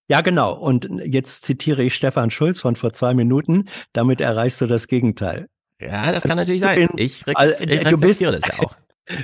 Ja, 0.09 0.19
genau. 0.19 0.53
Und 0.53 0.89
jetzt 1.05 1.45
zitiere 1.45 1.83
ich 1.83 1.95
Stefan 1.95 2.31
Schulz 2.31 2.59
von 2.59 2.75
vor 2.75 2.91
zwei 2.91 3.13
Minuten. 3.13 3.69
Damit 3.93 4.19
erreichst 4.19 4.59
du 4.59 4.67
das 4.67 4.87
Gegenteil. 4.87 5.47
Ja, 5.79 6.11
das 6.11 6.23
kann 6.23 6.37
natürlich 6.37 6.61
sein. 6.61 6.89
Ich, 6.97 7.25
re 7.27 7.33
ich 7.59 7.83
du 7.83 7.97
bist, 7.97 8.21
das 8.21 8.41
ja 8.45 8.59
auch. 8.59 8.75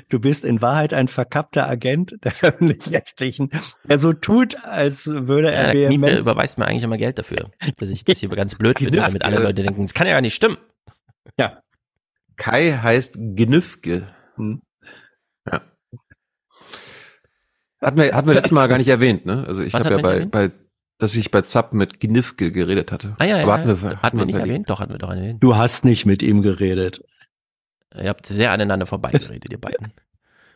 Du 0.09 0.19
bist 0.19 0.43
in 0.43 0.61
Wahrheit 0.61 0.93
ein 0.93 1.07
verkappter 1.07 1.69
Agent 1.69 2.17
der 2.23 2.33
öffentlich-rechtlichen, 2.41 3.51
der 3.87 3.99
so 3.99 4.13
tut, 4.13 4.55
als 4.63 5.07
würde 5.07 5.51
er 5.51 5.75
ja, 5.75 5.89
vehement... 5.89 6.19
überweist 6.19 6.57
mir 6.57 6.65
eigentlich 6.65 6.83
immer 6.83 6.97
Geld 6.97 7.19
dafür, 7.19 7.51
dass 7.77 7.89
ich 7.89 8.03
das 8.03 8.19
hier 8.19 8.29
ganz 8.29 8.55
blöd 8.55 8.79
finde, 8.79 8.97
damit 8.97 9.23
alle 9.23 9.39
Leute 9.39 9.63
denken, 9.63 9.83
das 9.83 9.93
kann 9.93 10.07
ja 10.07 10.13
gar 10.13 10.21
nicht 10.21 10.35
stimmen. 10.35 10.57
Ja. 11.39 11.61
Kai 12.35 12.71
heißt 12.73 13.15
Gnüfke. 13.15 14.07
Hm. 14.35 14.61
Ja. 15.49 15.61
Hatten 17.81 17.97
wir, 17.97 18.13
hatten 18.13 18.27
wir 18.27 18.33
letztes 18.33 18.51
Mal 18.51 18.67
gar 18.67 18.77
nicht 18.77 18.87
erwähnt, 18.87 19.25
ne? 19.25 19.45
Also 19.47 19.63
ich 19.63 19.73
habe 19.73 19.89
ja 19.89 19.97
bei, 19.97 20.25
bei, 20.25 20.51
dass 20.97 21.15
ich 21.15 21.31
bei 21.31 21.41
Zapp 21.41 21.73
mit 21.73 21.99
Gnifke 21.99 22.51
geredet 22.51 22.91
hatte. 22.91 23.15
Ah 23.19 23.25
ja, 23.25 23.37
ja. 23.37 23.43
Aber 23.43 23.53
hatten 23.53 23.67
wir, 23.67 23.75
hatten, 23.75 24.01
hatten 24.01 24.17
wir 24.17 24.25
nicht 24.25 24.35
erwähnt? 24.35 24.69
Doch, 24.69 24.79
hatten 24.79 24.93
wir 24.93 24.99
doch 24.99 25.11
erwähnt. 25.11 25.43
Du 25.43 25.55
hast 25.55 25.85
nicht 25.85 26.05
mit 26.05 26.23
ihm 26.23 26.41
geredet. 26.41 27.03
Ihr 27.95 28.09
habt 28.09 28.25
sehr 28.25 28.51
aneinander 28.51 28.85
vorbeigeredet, 28.85 29.51
ihr 29.51 29.61
beiden. 29.61 29.93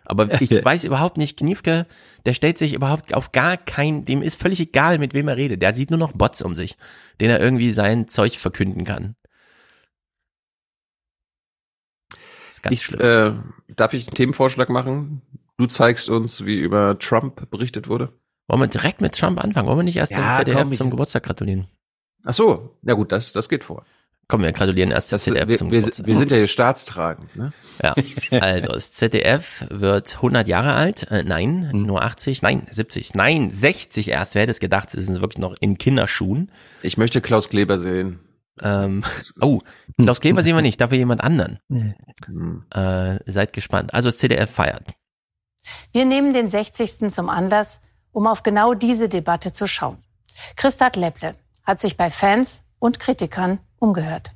Aber 0.05 0.29
ich 0.41 0.51
weiß 0.51 0.83
überhaupt 0.83 1.17
nicht, 1.17 1.37
Kniefke, 1.37 1.85
der 2.25 2.33
stellt 2.33 2.57
sich 2.57 2.73
überhaupt 2.73 3.13
auf 3.13 3.31
gar 3.31 3.57
kein, 3.57 4.05
dem 4.05 4.21
ist 4.21 4.39
völlig 4.39 4.59
egal, 4.59 4.97
mit 4.97 5.13
wem 5.13 5.27
er 5.27 5.37
redet. 5.37 5.61
Der 5.61 5.73
sieht 5.73 5.89
nur 5.89 5.99
noch 5.99 6.11
Bots 6.13 6.41
um 6.41 6.55
sich, 6.55 6.77
den 7.19 7.29
er 7.29 7.39
irgendwie 7.39 7.71
sein 7.73 8.07
Zeug 8.07 8.37
verkünden 8.37 8.83
kann. 8.83 9.15
ich, 12.69 12.91
äh, 12.99 13.33
darf 13.75 13.93
ich 13.93 14.07
einen 14.07 14.15
Themenvorschlag 14.15 14.69
machen? 14.69 15.21
Du 15.57 15.65
zeigst 15.67 16.09
uns, 16.09 16.45
wie 16.45 16.59
über 16.59 16.97
Trump 16.99 17.49
berichtet 17.49 17.87
wurde. 17.87 18.13
Wollen 18.47 18.61
wir 18.61 18.67
direkt 18.67 19.01
mit 19.01 19.17
Trump 19.17 19.41
anfangen? 19.41 19.67
Wollen 19.67 19.79
wir 19.79 19.83
nicht 19.83 19.97
erst 19.97 20.11
ja, 20.11 20.43
komm, 20.43 20.73
zum 20.75 20.89
Geburtstag 20.89 21.23
gratulieren? 21.23 21.67
Ach 22.23 22.33
so, 22.33 22.77
na 22.81 22.93
gut, 22.93 23.11
das, 23.11 23.31
das 23.31 23.49
geht 23.49 23.63
vor. 23.63 23.85
Komm, 24.31 24.43
wir 24.43 24.53
gratulieren 24.53 24.91
erst 24.91 25.11
das, 25.11 25.25
ZDF 25.25 25.49
wir, 25.49 25.57
zum 25.57 25.71
wir, 25.71 25.79
Geburtstag. 25.79 26.07
Wir 26.07 26.15
sind 26.15 26.31
ja 26.31 26.37
hier 26.37 26.47
staatstragend, 26.47 27.35
ne? 27.35 27.51
Ja, 27.83 27.93
also 28.39 28.69
das 28.69 28.93
ZDF 28.93 29.65
wird 29.69 30.15
100 30.15 30.47
Jahre 30.47 30.71
alt. 30.71 31.11
Äh, 31.11 31.23
nein, 31.23 31.69
hm. 31.69 31.85
nur 31.85 32.01
80, 32.01 32.41
nein, 32.41 32.65
70, 32.71 33.13
nein, 33.13 33.51
60 33.51 34.07
erst. 34.07 34.33
Wer 34.33 34.43
hätte 34.43 34.51
es 34.51 34.61
gedacht, 34.61 34.91
sie 34.91 35.01
sind 35.01 35.19
wirklich 35.19 35.39
noch 35.39 35.53
in 35.59 35.77
Kinderschuhen. 35.77 36.49
Ich 36.81 36.95
möchte 36.95 37.19
Klaus 37.19 37.49
Kleber 37.49 37.77
sehen. 37.77 38.21
Ähm, 38.61 39.03
oh, 39.41 39.59
Klaus 40.01 40.21
Kleber 40.21 40.43
sehen 40.43 40.55
wir 40.55 40.61
nicht, 40.61 40.79
dafür 40.79 40.97
jemand 40.97 41.19
anderen. 41.19 41.59
Hm. 41.69 42.63
Äh, 42.73 43.19
seid 43.29 43.51
gespannt. 43.51 43.93
Also 43.93 44.07
das 44.07 44.17
ZDF 44.17 44.49
feiert. 44.49 44.85
Wir 45.91 46.05
nehmen 46.05 46.33
den 46.33 46.49
60. 46.49 47.09
zum 47.09 47.27
Anlass, 47.27 47.81
um 48.13 48.27
auf 48.27 48.43
genau 48.43 48.75
diese 48.75 49.09
Debatte 49.09 49.51
zu 49.51 49.67
schauen. 49.67 49.97
Christat 50.55 50.95
Lepple 50.95 51.35
hat 51.65 51.81
sich 51.81 51.97
bei 51.97 52.09
Fans 52.09 52.63
und 52.79 53.01
Kritikern 53.01 53.59
umgehört. 53.81 54.31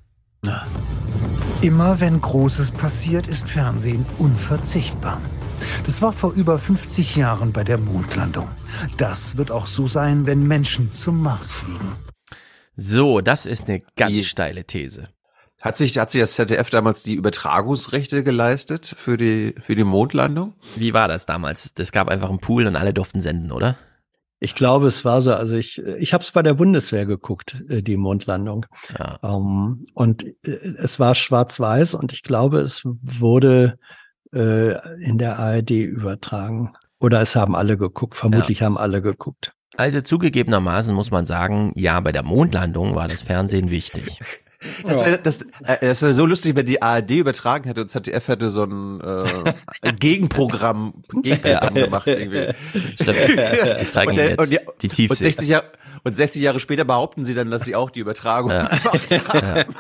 Immer 1.61 2.01
wenn 2.01 2.19
Großes 2.19 2.71
passiert, 2.71 3.27
ist 3.27 3.49
Fernsehen 3.49 4.05
unverzichtbar. 4.17 5.21
Das 5.85 6.01
war 6.01 6.13
vor 6.13 6.33
über 6.33 6.59
50 6.59 7.15
Jahren 7.15 7.53
bei 7.53 7.63
der 7.63 7.77
Mondlandung. 7.77 8.47
Das 8.97 9.37
wird 9.37 9.51
auch 9.51 9.65
so 9.65 9.87
sein, 9.87 10.25
wenn 10.25 10.47
Menschen 10.47 10.91
zum 10.91 11.21
Mars 11.21 11.53
fliegen. 11.53 11.95
So, 12.75 13.21
das 13.21 13.45
ist 13.45 13.69
eine 13.69 13.81
ganz 13.95 14.11
die, 14.11 14.23
steile 14.23 14.65
These. 14.65 15.09
Hat 15.61 15.77
sich, 15.77 15.97
hat 15.97 16.11
sich 16.11 16.21
das 16.21 16.33
ZDF 16.33 16.69
damals 16.69 17.03
die 17.03 17.15
Übertragungsrechte 17.15 18.23
geleistet 18.23 18.93
für 18.97 19.17
die, 19.17 19.55
für 19.61 19.75
die 19.75 19.85
Mondlandung? 19.85 20.53
Wie 20.75 20.93
war 20.93 21.07
das 21.07 21.25
damals? 21.25 21.73
Das 21.73 21.91
gab 21.91 22.09
einfach 22.09 22.29
einen 22.29 22.39
Pool 22.39 22.67
und 22.67 22.75
alle 22.75 22.93
durften 22.93 23.21
senden, 23.21 23.51
oder? 23.51 23.77
Ich 24.45 24.53
glaube, 24.53 24.85
es 24.85 25.03
war 25.03 25.21
so, 25.21 25.33
also 25.33 25.55
ich, 25.55 25.79
ich 25.79 26.13
habe 26.13 26.23
es 26.23 26.29
bei 26.29 26.43
der 26.43 26.53
Bundeswehr 26.53 27.07
geguckt, 27.07 27.63
äh, 27.67 27.81
die 27.81 27.97
Mondlandung. 27.97 28.67
Ja. 28.97 29.15
Um, 29.21 29.79
ähm, 29.81 29.87
und 29.95 30.23
äh, 30.23 30.33
es 30.43 30.99
war 30.99 31.15
schwarz-weiß 31.15 31.95
und 31.95 32.13
ich 32.13 32.21
glaube, 32.21 32.59
es 32.59 32.83
wurde 32.85 33.79
äh, 34.31 35.03
in 35.03 35.17
der 35.17 35.39
ARD 35.39 35.71
übertragen. 35.71 36.73
Oder 36.99 37.21
es 37.21 37.35
haben 37.35 37.55
alle 37.55 37.75
geguckt, 37.75 38.15
vermutlich 38.15 38.59
ja. 38.59 38.67
haben 38.67 38.77
alle 38.77 39.01
geguckt. 39.01 39.53
Also 39.77 39.99
zugegebenermaßen 40.01 40.93
muss 40.93 41.09
man 41.09 41.25
sagen, 41.25 41.73
ja, 41.75 41.99
bei 41.99 42.11
der 42.11 42.23
Mondlandung 42.23 42.93
war 42.93 43.07
das 43.07 43.23
Fernsehen 43.23 43.71
wichtig. 43.71 44.19
Das 44.85 45.05
wäre 45.05 45.17
das, 45.17 45.43
äh, 45.63 45.77
das 45.81 46.01
wär 46.01 46.13
so 46.13 46.25
lustig, 46.25 46.55
wenn 46.55 46.65
die 46.65 46.81
ARD 46.81 47.11
übertragen 47.11 47.65
hätte 47.65 47.81
und 47.81 47.89
ZDF 47.89 48.27
hätte 48.27 48.49
so 48.49 48.63
ein, 48.63 49.01
äh, 49.01 49.91
Gegenprogramm, 49.99 51.03
Gegenprogramm 51.21 51.75
Ja. 51.75 51.85
gemacht. 51.85 52.07
Irgendwie. 52.07 52.53
Stimmt. 52.95 53.07
Wir 53.37 53.89
zeigen 53.89 54.11
und, 54.11 54.17
jetzt 54.17 54.39
und, 54.39 54.49
die, 54.51 54.57
die 54.81 54.87
und 54.87 54.93
Tiefsee. 54.95 55.23
60 55.23 55.47
Jahre 55.49 55.65
und 56.03 56.15
60 56.15 56.41
Jahre 56.41 56.59
später 56.59 56.85
behaupten 56.85 57.25
sie 57.25 57.33
dann, 57.33 57.49
dass 57.49 57.63
sie 57.63 57.75
auch 57.75 57.89
die 57.89 57.99
Übertragung 57.99 58.49
gemacht 58.51 58.83
haben. 59.33 59.75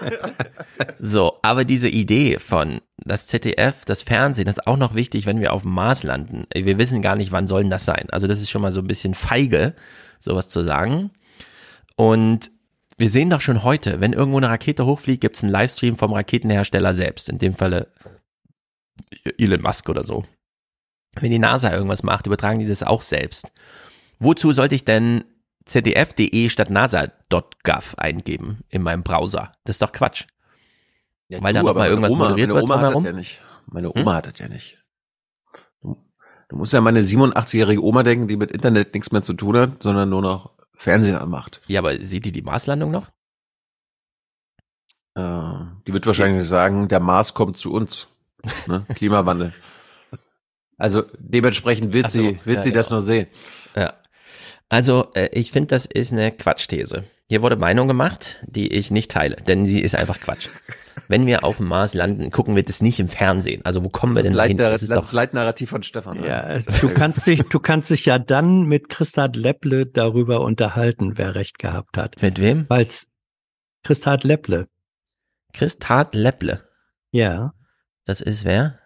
So, 0.97 1.37
aber 1.43 1.65
diese 1.65 1.87
Idee 1.87 2.39
von 2.39 2.81
das 2.97 3.27
ZDF, 3.27 3.85
das 3.85 4.01
Fernsehen, 4.01 4.45
das 4.45 4.57
ist 4.57 4.67
auch 4.67 4.77
noch 4.77 4.95
wichtig, 4.95 5.25
wenn 5.27 5.39
wir 5.39 5.53
auf 5.53 5.61
dem 5.61 5.71
Mars 5.71 6.01
landen. 6.03 6.45
Wir 6.53 6.77
wissen 6.79 7.01
gar 7.03 7.15
nicht, 7.15 7.31
wann 7.31 7.47
soll 7.47 7.61
denn 7.61 7.69
das 7.69 7.85
sein. 7.85 8.07
Also 8.11 8.25
das 8.27 8.41
ist 8.41 8.49
schon 8.49 8.61
mal 8.63 8.71
so 8.71 8.81
ein 8.81 8.87
bisschen 8.87 9.13
feige, 9.13 9.75
sowas 10.19 10.49
zu 10.49 10.63
sagen. 10.63 11.11
Und 11.95 12.51
wir 12.97 13.09
sehen 13.09 13.29
doch 13.29 13.41
schon 13.41 13.63
heute, 13.63 13.99
wenn 13.99 14.13
irgendwo 14.13 14.37
eine 14.37 14.49
Rakete 14.49 14.85
hochfliegt, 14.85 15.21
gibt 15.21 15.37
es 15.37 15.43
einen 15.43 15.51
Livestream 15.51 15.97
vom 15.97 16.13
Raketenhersteller 16.13 16.93
selbst. 16.93 17.29
In 17.29 17.37
dem 17.37 17.53
Falle 17.53 17.91
Elon 19.37 19.61
Musk 19.61 19.89
oder 19.89 20.03
so. 20.03 20.25
Wenn 21.19 21.31
die 21.31 21.39
NASA 21.39 21.71
irgendwas 21.73 22.03
macht, 22.03 22.25
übertragen 22.25 22.59
die 22.59 22.67
das 22.67 22.83
auch 22.83 23.01
selbst. 23.01 23.51
Wozu 24.19 24.51
sollte 24.51 24.75
ich 24.75 24.85
denn 24.85 25.23
zdf.de 25.65 26.49
statt 26.49 26.69
nasa.gov 26.69 27.95
eingeben 27.97 28.59
in 28.69 28.81
meinem 28.81 29.03
Browser? 29.03 29.51
Das 29.63 29.75
ist 29.75 29.81
doch 29.81 29.91
Quatsch. 29.91 30.25
Ja, 31.27 31.41
Weil 31.41 31.53
du, 31.53 31.59
dann 31.59 31.65
noch 31.65 31.71
aber 31.71 31.79
mal 31.79 31.83
meine 31.83 31.89
irgendwas 31.89 32.11
Oma, 32.13 32.23
moderiert 32.29 32.49
meine 32.49 32.61
wird 32.61 32.63
Oma 32.63 32.75
hat 32.75 32.83
das 32.83 32.93
drumherum? 32.93 33.05
ja 33.05 33.11
nicht. 33.13 33.41
Meine 33.67 33.91
Oma 33.95 34.13
hat 34.15 34.25
das 34.27 34.39
ja 34.39 34.47
nicht. 34.47 34.83
Du, 35.81 35.97
du 36.49 36.55
musst 36.55 36.71
ja 36.73 36.81
meine 36.81 37.01
87-jährige 37.01 37.83
Oma 37.83 38.03
denken, 38.03 38.27
die 38.27 38.37
mit 38.37 38.51
Internet 38.51 38.93
nichts 38.93 39.11
mehr 39.11 39.23
zu 39.23 39.33
tun 39.33 39.57
hat, 39.57 39.83
sondern 39.83 40.09
nur 40.09 40.21
noch 40.21 40.54
Fernsehen 40.77 41.15
anmacht. 41.15 41.61
Ja, 41.67 41.79
aber 41.79 42.01
sieht 42.03 42.25
die 42.25 42.31
die 42.31 42.41
Marslandung 42.41 42.91
noch? 42.91 43.07
Äh, 45.15 45.65
die 45.87 45.93
wird 45.93 46.05
wahrscheinlich 46.05 46.47
sagen, 46.47 46.87
der 46.87 46.99
Mars 46.99 47.33
kommt 47.33 47.57
zu 47.57 47.71
uns. 47.71 48.07
Ne? 48.67 48.85
Klimawandel. 48.95 49.53
Also 50.77 51.03
dementsprechend 51.17 51.93
wird 51.93 52.11
so, 52.11 52.19
sie, 52.19 52.39
wird 52.43 52.57
ja, 52.57 52.61
sie 52.61 52.71
das 52.71 52.87
genau. 52.87 52.99
noch 52.99 53.05
sehen. 53.05 53.27
Ja. 53.75 53.93
Also, 54.67 55.11
äh, 55.13 55.29
ich 55.31 55.51
finde, 55.51 55.67
das 55.67 55.85
ist 55.85 56.11
eine 56.11 56.31
Quatschthese. 56.31 57.05
Hier 57.29 57.41
wurde 57.41 57.55
Meinung 57.55 57.87
gemacht, 57.87 58.43
die 58.45 58.73
ich 58.73 58.91
nicht 58.91 59.11
teile, 59.11 59.35
denn 59.37 59.65
sie 59.65 59.79
ist 59.79 59.95
einfach 59.95 60.19
Quatsch. 60.19 60.49
Wenn 61.07 61.25
wir 61.25 61.43
auf 61.43 61.57
dem 61.57 61.67
Mars 61.67 61.93
landen, 61.93 62.29
gucken 62.31 62.55
wir 62.55 62.63
das 62.63 62.81
nicht 62.81 62.99
im 62.99 63.07
Fernsehen. 63.09 63.63
Also 63.65 63.83
wo 63.83 63.89
kommen 63.89 64.13
wir 64.15 64.23
Das, 64.23 64.31
denn 64.31 64.31
hin? 64.31 64.37
Leitnar 64.57 64.69
Das 64.71 64.81
ist 64.81 64.89
das 64.89 65.07
doch, 65.07 65.11
Leitnarrativ 65.13 65.69
von 65.69 65.83
Stefan. 65.83 66.19
ne? 66.21 66.27
Ja, 66.27 66.59
du 66.59 66.89
kannst 66.93 67.25
dich, 67.27 67.43
du 67.43 67.59
kannst 67.59 67.89
dich 67.89 68.05
ja 68.05 68.17
dann 68.19 68.63
mit 68.63 68.89
Christa 68.89 69.25
Lepple 69.33 69.85
darüber 69.85 70.41
unterhalten, 70.41 71.17
wer 71.17 71.35
recht 71.35 71.59
gehabt 71.59 71.97
hat. 71.97 72.21
mit 72.21 72.39
wem? 72.39 72.65
Weil's 72.69 73.07
Christa 73.83 74.17
Lepple, 74.23 74.67
Christat 75.53 76.15
Lepple. 76.15 76.67
ja, 77.11 77.53
Das 78.05 78.21
ist 78.21 78.45
wer? 78.45 78.79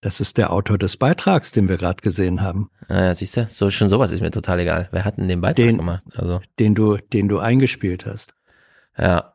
das 0.00 0.18
ist 0.20 0.36
der 0.36 0.52
Autor 0.52 0.78
des 0.78 0.96
Beitrags, 0.96 1.52
den 1.52 1.68
wir 1.68 1.76
gerade 1.76 2.00
gesehen 2.02 2.40
haben, 2.40 2.70
Ah, 2.88 3.04
ja, 3.04 3.14
siehst 3.14 3.36
du, 3.36 3.46
so, 3.46 3.70
schon 3.70 3.88
sowas 3.88 4.10
ist 4.10 4.20
mir 4.20 4.32
total 4.32 4.58
egal. 4.58 4.88
Wer 4.90 5.04
hat 5.04 5.16
denn 5.18 5.28
den 5.28 5.40
Beitrag 5.40 5.56
Den- 5.64 5.76
gemacht? 5.78 6.02
Also, 6.16 6.40
den 6.58 6.74
du, 6.74 6.96
den 6.96 7.28
du 7.28 7.38
eingespielt 7.38 8.04
hast. 8.06 8.34
ja. 8.98 9.31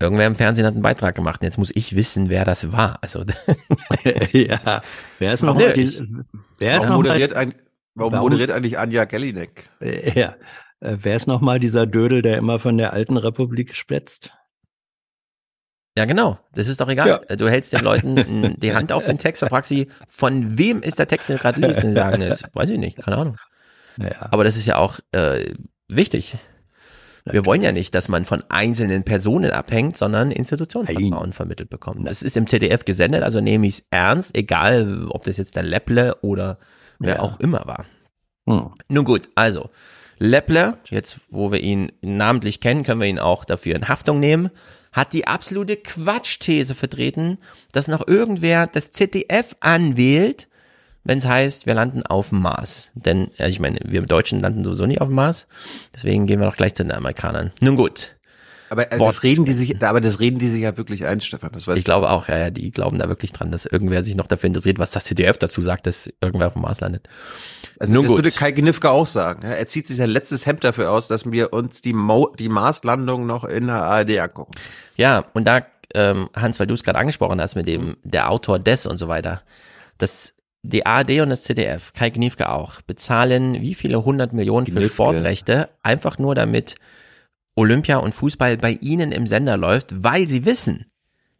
Irgendwer 0.00 0.26
im 0.26 0.34
Fernsehen 0.34 0.64
hat 0.66 0.72
einen 0.74 0.82
Beitrag 0.82 1.14
gemacht. 1.14 1.40
Und 1.42 1.44
jetzt 1.44 1.58
muss 1.58 1.70
ich 1.74 1.94
wissen, 1.94 2.30
wer 2.30 2.44
das 2.44 2.72
war. 2.72 2.98
Also, 3.02 3.20
ja, 4.32 4.80
wer 5.18 5.32
ist 5.34 5.42
Warum 5.42 5.58
noch 5.58 5.66
mal 5.66 5.72
die, 5.74 5.84
nicht? 5.84 6.02
wer 6.58 6.70
ist 6.76 6.76
Warum 6.84 6.88
noch 6.88 6.96
moderiert, 6.96 7.32
ein, 7.34 7.54
warum 7.94 8.12
Warum- 8.14 8.24
moderiert 8.30 8.50
eigentlich 8.50 8.78
Anja 8.78 9.04
Gellinek? 9.04 9.68
äh, 9.80 10.18
ja, 10.18 10.36
äh, 10.80 10.96
wer 11.02 11.16
ist 11.16 11.26
noch 11.26 11.40
mal 11.42 11.60
dieser 11.60 11.86
Dödel, 11.86 12.22
der 12.22 12.38
immer 12.38 12.58
von 12.58 12.78
der 12.78 12.92
alten 12.94 13.16
Republik 13.18 13.74
splätzt? 13.74 14.32
Ja, 15.98 16.04
genau. 16.06 16.38
Das 16.54 16.68
ist 16.68 16.80
doch 16.80 16.88
egal. 16.88 17.20
Du 17.36 17.48
hältst 17.48 17.72
den 17.72 17.80
Leuten 17.80 18.54
die 18.60 18.74
Hand 18.74 18.92
auf 18.92 19.04
den 19.04 19.18
Text 19.18 19.42
und 19.42 19.48
fragst 19.50 19.68
sie, 19.68 19.88
von 20.06 20.56
wem 20.56 20.82
ist 20.82 20.98
der 20.98 21.08
Text, 21.08 21.28
den 21.28 21.36
du 21.36 21.42
gerade 21.42 21.60
liest? 21.60 21.82
Und 21.82 21.90
die 21.90 21.94
sagen, 21.94 22.20
das 22.20 22.44
weiß 22.54 22.70
ich 22.70 22.78
nicht, 22.78 22.96
keine 22.98 23.16
Ahnung. 23.18 23.36
Ja, 23.98 24.28
Aber 24.30 24.44
das 24.44 24.56
ist 24.56 24.66
ja 24.66 24.76
auch 24.76 25.00
äh, 25.12 25.52
wichtig. 25.88 26.36
Wir 27.32 27.46
wollen 27.46 27.62
ja 27.62 27.72
nicht, 27.72 27.94
dass 27.94 28.08
man 28.08 28.24
von 28.24 28.42
einzelnen 28.48 29.04
Personen 29.04 29.50
abhängt, 29.50 29.96
sondern 29.96 30.30
Institutionsvertrauen 30.30 31.32
vermittelt 31.32 31.70
bekommt. 31.70 32.06
Das 32.06 32.22
ist 32.22 32.36
im 32.36 32.46
ZDF 32.46 32.84
gesendet, 32.84 33.22
also 33.22 33.40
nehme 33.40 33.66
ich 33.66 33.74
es 33.74 33.84
ernst, 33.90 34.36
egal 34.36 35.06
ob 35.08 35.24
das 35.24 35.36
jetzt 35.36 35.56
der 35.56 35.62
Lepple 35.62 36.16
oder 36.22 36.58
wer 36.98 37.16
Ja. 37.16 37.20
auch 37.20 37.40
immer 37.40 37.62
war. 37.66 37.86
Hm. 38.48 38.70
Nun 38.88 39.04
gut, 39.04 39.30
also 39.34 39.70
Lepple, 40.18 40.76
jetzt 40.90 41.20
wo 41.30 41.50
wir 41.50 41.60
ihn 41.60 41.92
namentlich 42.02 42.60
kennen, 42.60 42.82
können 42.82 43.00
wir 43.00 43.08
ihn 43.08 43.18
auch 43.18 43.44
dafür 43.44 43.74
in 43.74 43.88
Haftung 43.88 44.20
nehmen, 44.20 44.50
hat 44.92 45.12
die 45.12 45.26
absolute 45.26 45.76
Quatschthese 45.76 46.74
vertreten, 46.74 47.38
dass 47.72 47.88
noch 47.88 48.06
irgendwer 48.06 48.66
das 48.66 48.90
ZDF 48.90 49.56
anwählt, 49.60 50.48
wenn 51.04 51.18
es 51.18 51.26
heißt, 51.26 51.66
wir 51.66 51.74
landen 51.74 52.04
auf 52.04 52.28
dem 52.30 52.40
Mars. 52.42 52.90
Denn, 52.94 53.30
ja, 53.36 53.46
ich 53.46 53.58
meine, 53.60 53.78
wir 53.84 54.02
Deutschen 54.02 54.40
landen 54.40 54.64
sowieso 54.64 54.86
nicht 54.86 55.00
auf 55.00 55.08
dem 55.08 55.14
Mars, 55.16 55.46
deswegen 55.94 56.26
gehen 56.26 56.40
wir 56.40 56.46
doch 56.48 56.56
gleich 56.56 56.74
zu 56.74 56.82
den 56.82 56.92
Amerikanern. 56.92 57.52
Nun 57.60 57.76
gut, 57.76 58.16
Aber 58.68 58.92
äh, 58.92 58.98
Wort- 59.00 59.08
das 59.08 59.22
reden 59.22 59.44
die 59.44 59.52
sich, 59.52 59.82
aber 59.82 60.00
das 60.00 60.20
reden 60.20 60.38
die 60.38 60.46
sich 60.48 60.60
ja 60.62 60.76
wirklich 60.76 61.06
ein, 61.06 61.20
Stefan. 61.20 61.50
Das 61.52 61.66
weißt 61.66 61.78
ich 61.78 61.84
glaube 61.84 62.10
auch, 62.10 62.28
ja, 62.28 62.38
ja, 62.38 62.50
die 62.50 62.70
glauben 62.70 62.98
da 62.98 63.08
wirklich 63.08 63.32
dran, 63.32 63.50
dass 63.50 63.64
irgendwer 63.66 64.02
sich 64.04 64.14
noch 64.14 64.26
dafür 64.28 64.46
interessiert, 64.48 64.78
was 64.78 64.90
das 64.90 65.04
ZDF 65.04 65.38
dazu 65.38 65.60
sagt, 65.62 65.86
dass 65.86 66.08
irgendwer 66.20 66.46
auf 66.48 66.52
dem 66.52 66.62
Mars 66.62 66.80
landet. 66.80 67.08
Also 67.78 67.94
Nun 67.94 68.02
das 68.04 68.10
gut. 68.10 68.18
würde 68.18 68.30
Kai 68.30 68.52
Gnifke 68.52 68.90
auch 68.90 69.06
sagen. 69.06 69.42
Ja, 69.42 69.52
Er 69.54 69.66
zieht 69.66 69.86
sich 69.86 69.96
sein 69.96 70.10
letztes 70.10 70.44
Hemd 70.46 70.62
dafür 70.64 70.90
aus, 70.92 71.08
dass 71.08 71.30
wir 71.30 71.52
uns 71.52 71.80
die, 71.82 71.94
Mo 71.94 72.32
die 72.38 72.48
Marslandung 72.50 73.26
noch 73.26 73.44
in 73.44 73.66
der 73.68 73.82
ARD 73.82 74.18
angucken. 74.18 74.52
Ja, 74.96 75.24
und 75.32 75.46
da, 75.46 75.62
ähm, 75.94 76.28
Hans, 76.36 76.60
weil 76.60 76.66
du 76.68 76.74
es 76.74 76.84
gerade 76.84 76.98
angesprochen 76.98 77.40
hast 77.40 77.56
mit 77.56 77.66
dem, 77.66 77.96
der 78.04 78.30
Autor 78.30 78.58
des 78.60 78.84
und 78.86 78.98
so 78.98 79.08
weiter, 79.08 79.42
das, 79.98 80.34
die 80.62 80.84
ARD 80.84 81.20
und 81.20 81.30
das 81.30 81.44
ZDF, 81.44 81.92
Kai 81.92 82.10
Gniefke 82.10 82.50
auch, 82.50 82.82
bezahlen 82.82 83.60
wie 83.60 83.74
viele 83.74 84.04
hundert 84.04 84.32
Millionen 84.32 84.66
für 84.66 84.72
Gniefke. 84.72 84.92
Sportrechte, 84.92 85.68
einfach 85.82 86.18
nur 86.18 86.34
damit 86.34 86.74
Olympia 87.54 87.96
und 87.96 88.14
Fußball 88.14 88.56
bei 88.56 88.72
ihnen 88.80 89.12
im 89.12 89.26
Sender 89.26 89.56
läuft, 89.56 90.02
weil 90.02 90.28
sie 90.28 90.44
wissen, 90.44 90.86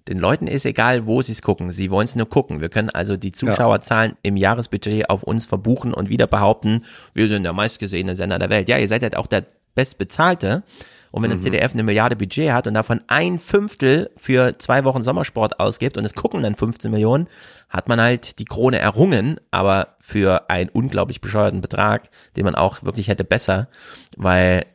den 0.08 0.18
Leuten 0.18 0.46
ist 0.46 0.66
egal, 0.66 1.06
wo 1.06 1.22
sie 1.22 1.32
es 1.32 1.42
gucken. 1.42 1.70
Sie 1.70 1.90
wollen 1.90 2.06
es 2.06 2.16
nur 2.16 2.28
gucken. 2.28 2.60
Wir 2.60 2.68
können 2.68 2.90
also 2.90 3.16
die 3.16 3.32
Zuschauerzahlen 3.32 4.16
im 4.22 4.36
Jahresbudget 4.36 5.08
auf 5.08 5.22
uns 5.22 5.46
verbuchen 5.46 5.94
und 5.94 6.08
wieder 6.08 6.26
behaupten, 6.26 6.84
wir 7.14 7.28
sind 7.28 7.44
der 7.44 7.52
meistgesehene 7.52 8.16
Sender 8.16 8.38
der 8.38 8.50
Welt. 8.50 8.68
Ja, 8.68 8.78
ihr 8.78 8.88
seid 8.88 9.02
halt 9.02 9.16
auch 9.16 9.26
der 9.26 9.44
bestbezahlte. 9.74 10.62
Und 11.10 11.22
wenn 11.22 11.30
das 11.30 11.42
ZDF 11.42 11.72
eine 11.72 11.82
Milliarde 11.82 12.14
Budget 12.14 12.52
hat 12.52 12.66
und 12.66 12.74
davon 12.74 13.00
ein 13.08 13.38
Fünftel 13.40 14.10
für 14.16 14.58
zwei 14.58 14.84
Wochen 14.84 15.02
Sommersport 15.02 15.58
ausgibt 15.58 15.96
und 15.96 16.04
es 16.04 16.14
gucken 16.14 16.42
dann 16.42 16.54
15 16.54 16.90
Millionen, 16.90 17.26
hat 17.68 17.88
man 17.88 18.00
halt 18.00 18.38
die 18.38 18.44
Krone 18.44 18.78
errungen, 18.78 19.40
aber 19.50 19.96
für 20.00 20.48
einen 20.50 20.70
unglaublich 20.70 21.20
bescheuerten 21.20 21.60
Betrag, 21.60 22.10
den 22.36 22.44
man 22.44 22.54
auch 22.54 22.84
wirklich 22.84 23.08
hätte 23.08 23.24
besser, 23.24 23.68
weil 24.16 24.66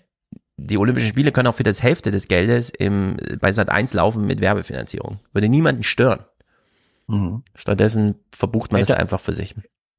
die 0.58 0.78
Olympischen 0.78 1.10
Spiele 1.10 1.32
können 1.32 1.48
auch 1.48 1.56
für 1.56 1.64
das 1.64 1.84
Hälfte 1.84 2.12
des 2.12 2.28
Geldes 2.28 2.70
im, 2.70 3.18
bei 3.40 3.52
Sat 3.52 3.70
1 3.70 3.94
laufen 3.94 4.26
mit 4.26 4.42
Werbefinanzierung. 4.42 5.20
Würde 5.34 5.50
niemanden 5.50 5.84
stören. 5.84 6.26
Mhm. 7.08 7.44
Stattdessen 7.56 8.16
verbucht 8.32 8.72
man 8.72 8.80
Hätte- 8.80 8.94
das 8.94 9.02
einfach 9.02 9.20
für 9.20 9.34
sich. 9.34 9.56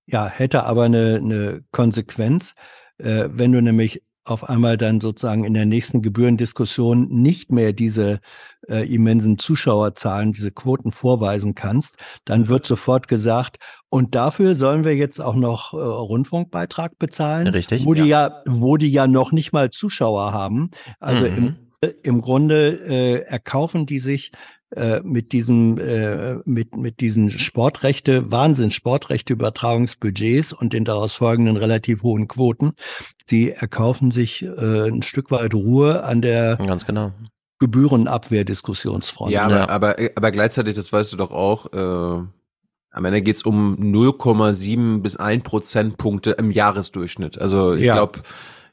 Ja, 0.07 0.27
hätte 0.29 0.64
aber 0.64 0.85
eine, 0.85 1.16
eine 1.16 1.64
Konsequenz, 1.72 2.55
äh, 2.99 3.29
wenn 3.31 3.53
du 3.53 3.61
nämlich 3.61 4.03
auf 4.27 4.49
einmal 4.49 4.77
dann 4.77 5.01
sozusagen 5.01 5.45
in 5.45 5.55
der 5.55 5.67
nächsten 5.67 6.03
Gebührendiskussion 6.03 7.09
nicht 7.09 7.53
mehr 7.53 7.73
diese 7.73 8.21
äh, 8.69 8.93
immensen 8.93 9.39
Zuschauerzahlen, 9.39 10.33
diese 10.33 10.51
Quoten 10.51 10.93
vorweisen 10.93 11.55
kannst, 11.55 11.97
dann 12.25 12.49
wird 12.49 12.67
sofort 12.67 13.09
gesagt, 13.09 13.59
und 13.89 14.15
dafür 14.15 14.55
sollen 14.55 14.85
wir 14.85 14.97
jetzt 14.97 15.21
auch 15.21 15.37
noch 15.37 15.73
äh, 15.73 15.77
Rundfunkbeitrag 15.77 16.99
bezahlen, 16.99 17.47
Richtig, 17.49 17.87
wo 17.87 17.95
die 17.95 18.05
ja, 18.05 18.43
wo 18.47 18.77
die 18.77 18.91
ja 18.91 19.07
noch 19.07 19.33
nicht 19.33 19.53
mal 19.53 19.71
Zuschauer 19.71 20.33
haben. 20.33 20.71
Also 20.99 21.27
Mhm. 21.27 21.37
im, 21.37 21.57
im 22.03 22.21
Grunde 22.21 22.81
äh, 22.89 23.21
erkaufen 23.27 23.87
die 23.87 24.01
sich 24.01 24.33
äh, 24.71 25.01
mit 25.03 25.33
diesem 25.33 25.79
äh, 25.79 26.37
mit 26.45 26.77
mit 26.77 27.01
diesen 27.01 27.31
Sportrechte 27.31 28.31
Wahnsinn 28.31 28.71
Sportrechte 28.71 29.33
Übertragungsbudgets 29.33 30.53
und 30.53 30.73
den 30.73 30.85
daraus 30.85 31.15
folgenden 31.15 31.57
relativ 31.57 32.03
hohen 32.03 32.27
Quoten 32.29 32.73
sie 33.27 33.53
erkaufen 33.53 34.11
sich 34.11 34.43
äh, 34.43 34.89
ein 34.89 35.03
Stück 35.03 35.31
weit 35.31 35.55
Ruhe 35.55 36.03
an 36.05 36.23
der 36.23 36.57
Ganz 36.57 36.87
genau. 36.87 37.13
Gebührenabwehrdiskussionsfront. 37.59 39.33
Ja, 39.33 39.45
aber, 39.45 39.71
aber, 39.71 39.97
aber 40.15 40.31
gleichzeitig, 40.31 40.75
das 40.75 40.93
weißt 40.93 41.12
du 41.12 41.17
doch 41.17 41.31
auch, 41.31 41.73
äh, 41.73 42.27
am 42.91 43.05
Ende 43.05 43.23
geht's 43.23 43.43
um 43.43 43.77
0,7 43.79 45.01
bis 45.03 45.17
1 45.17 45.43
Prozentpunkte 45.43 46.33
im 46.33 46.51
Jahresdurchschnitt. 46.51 47.39
Also 47.41 47.75
ich 47.75 47.85
Ja. 47.85 47.95
glaube, 47.95 48.21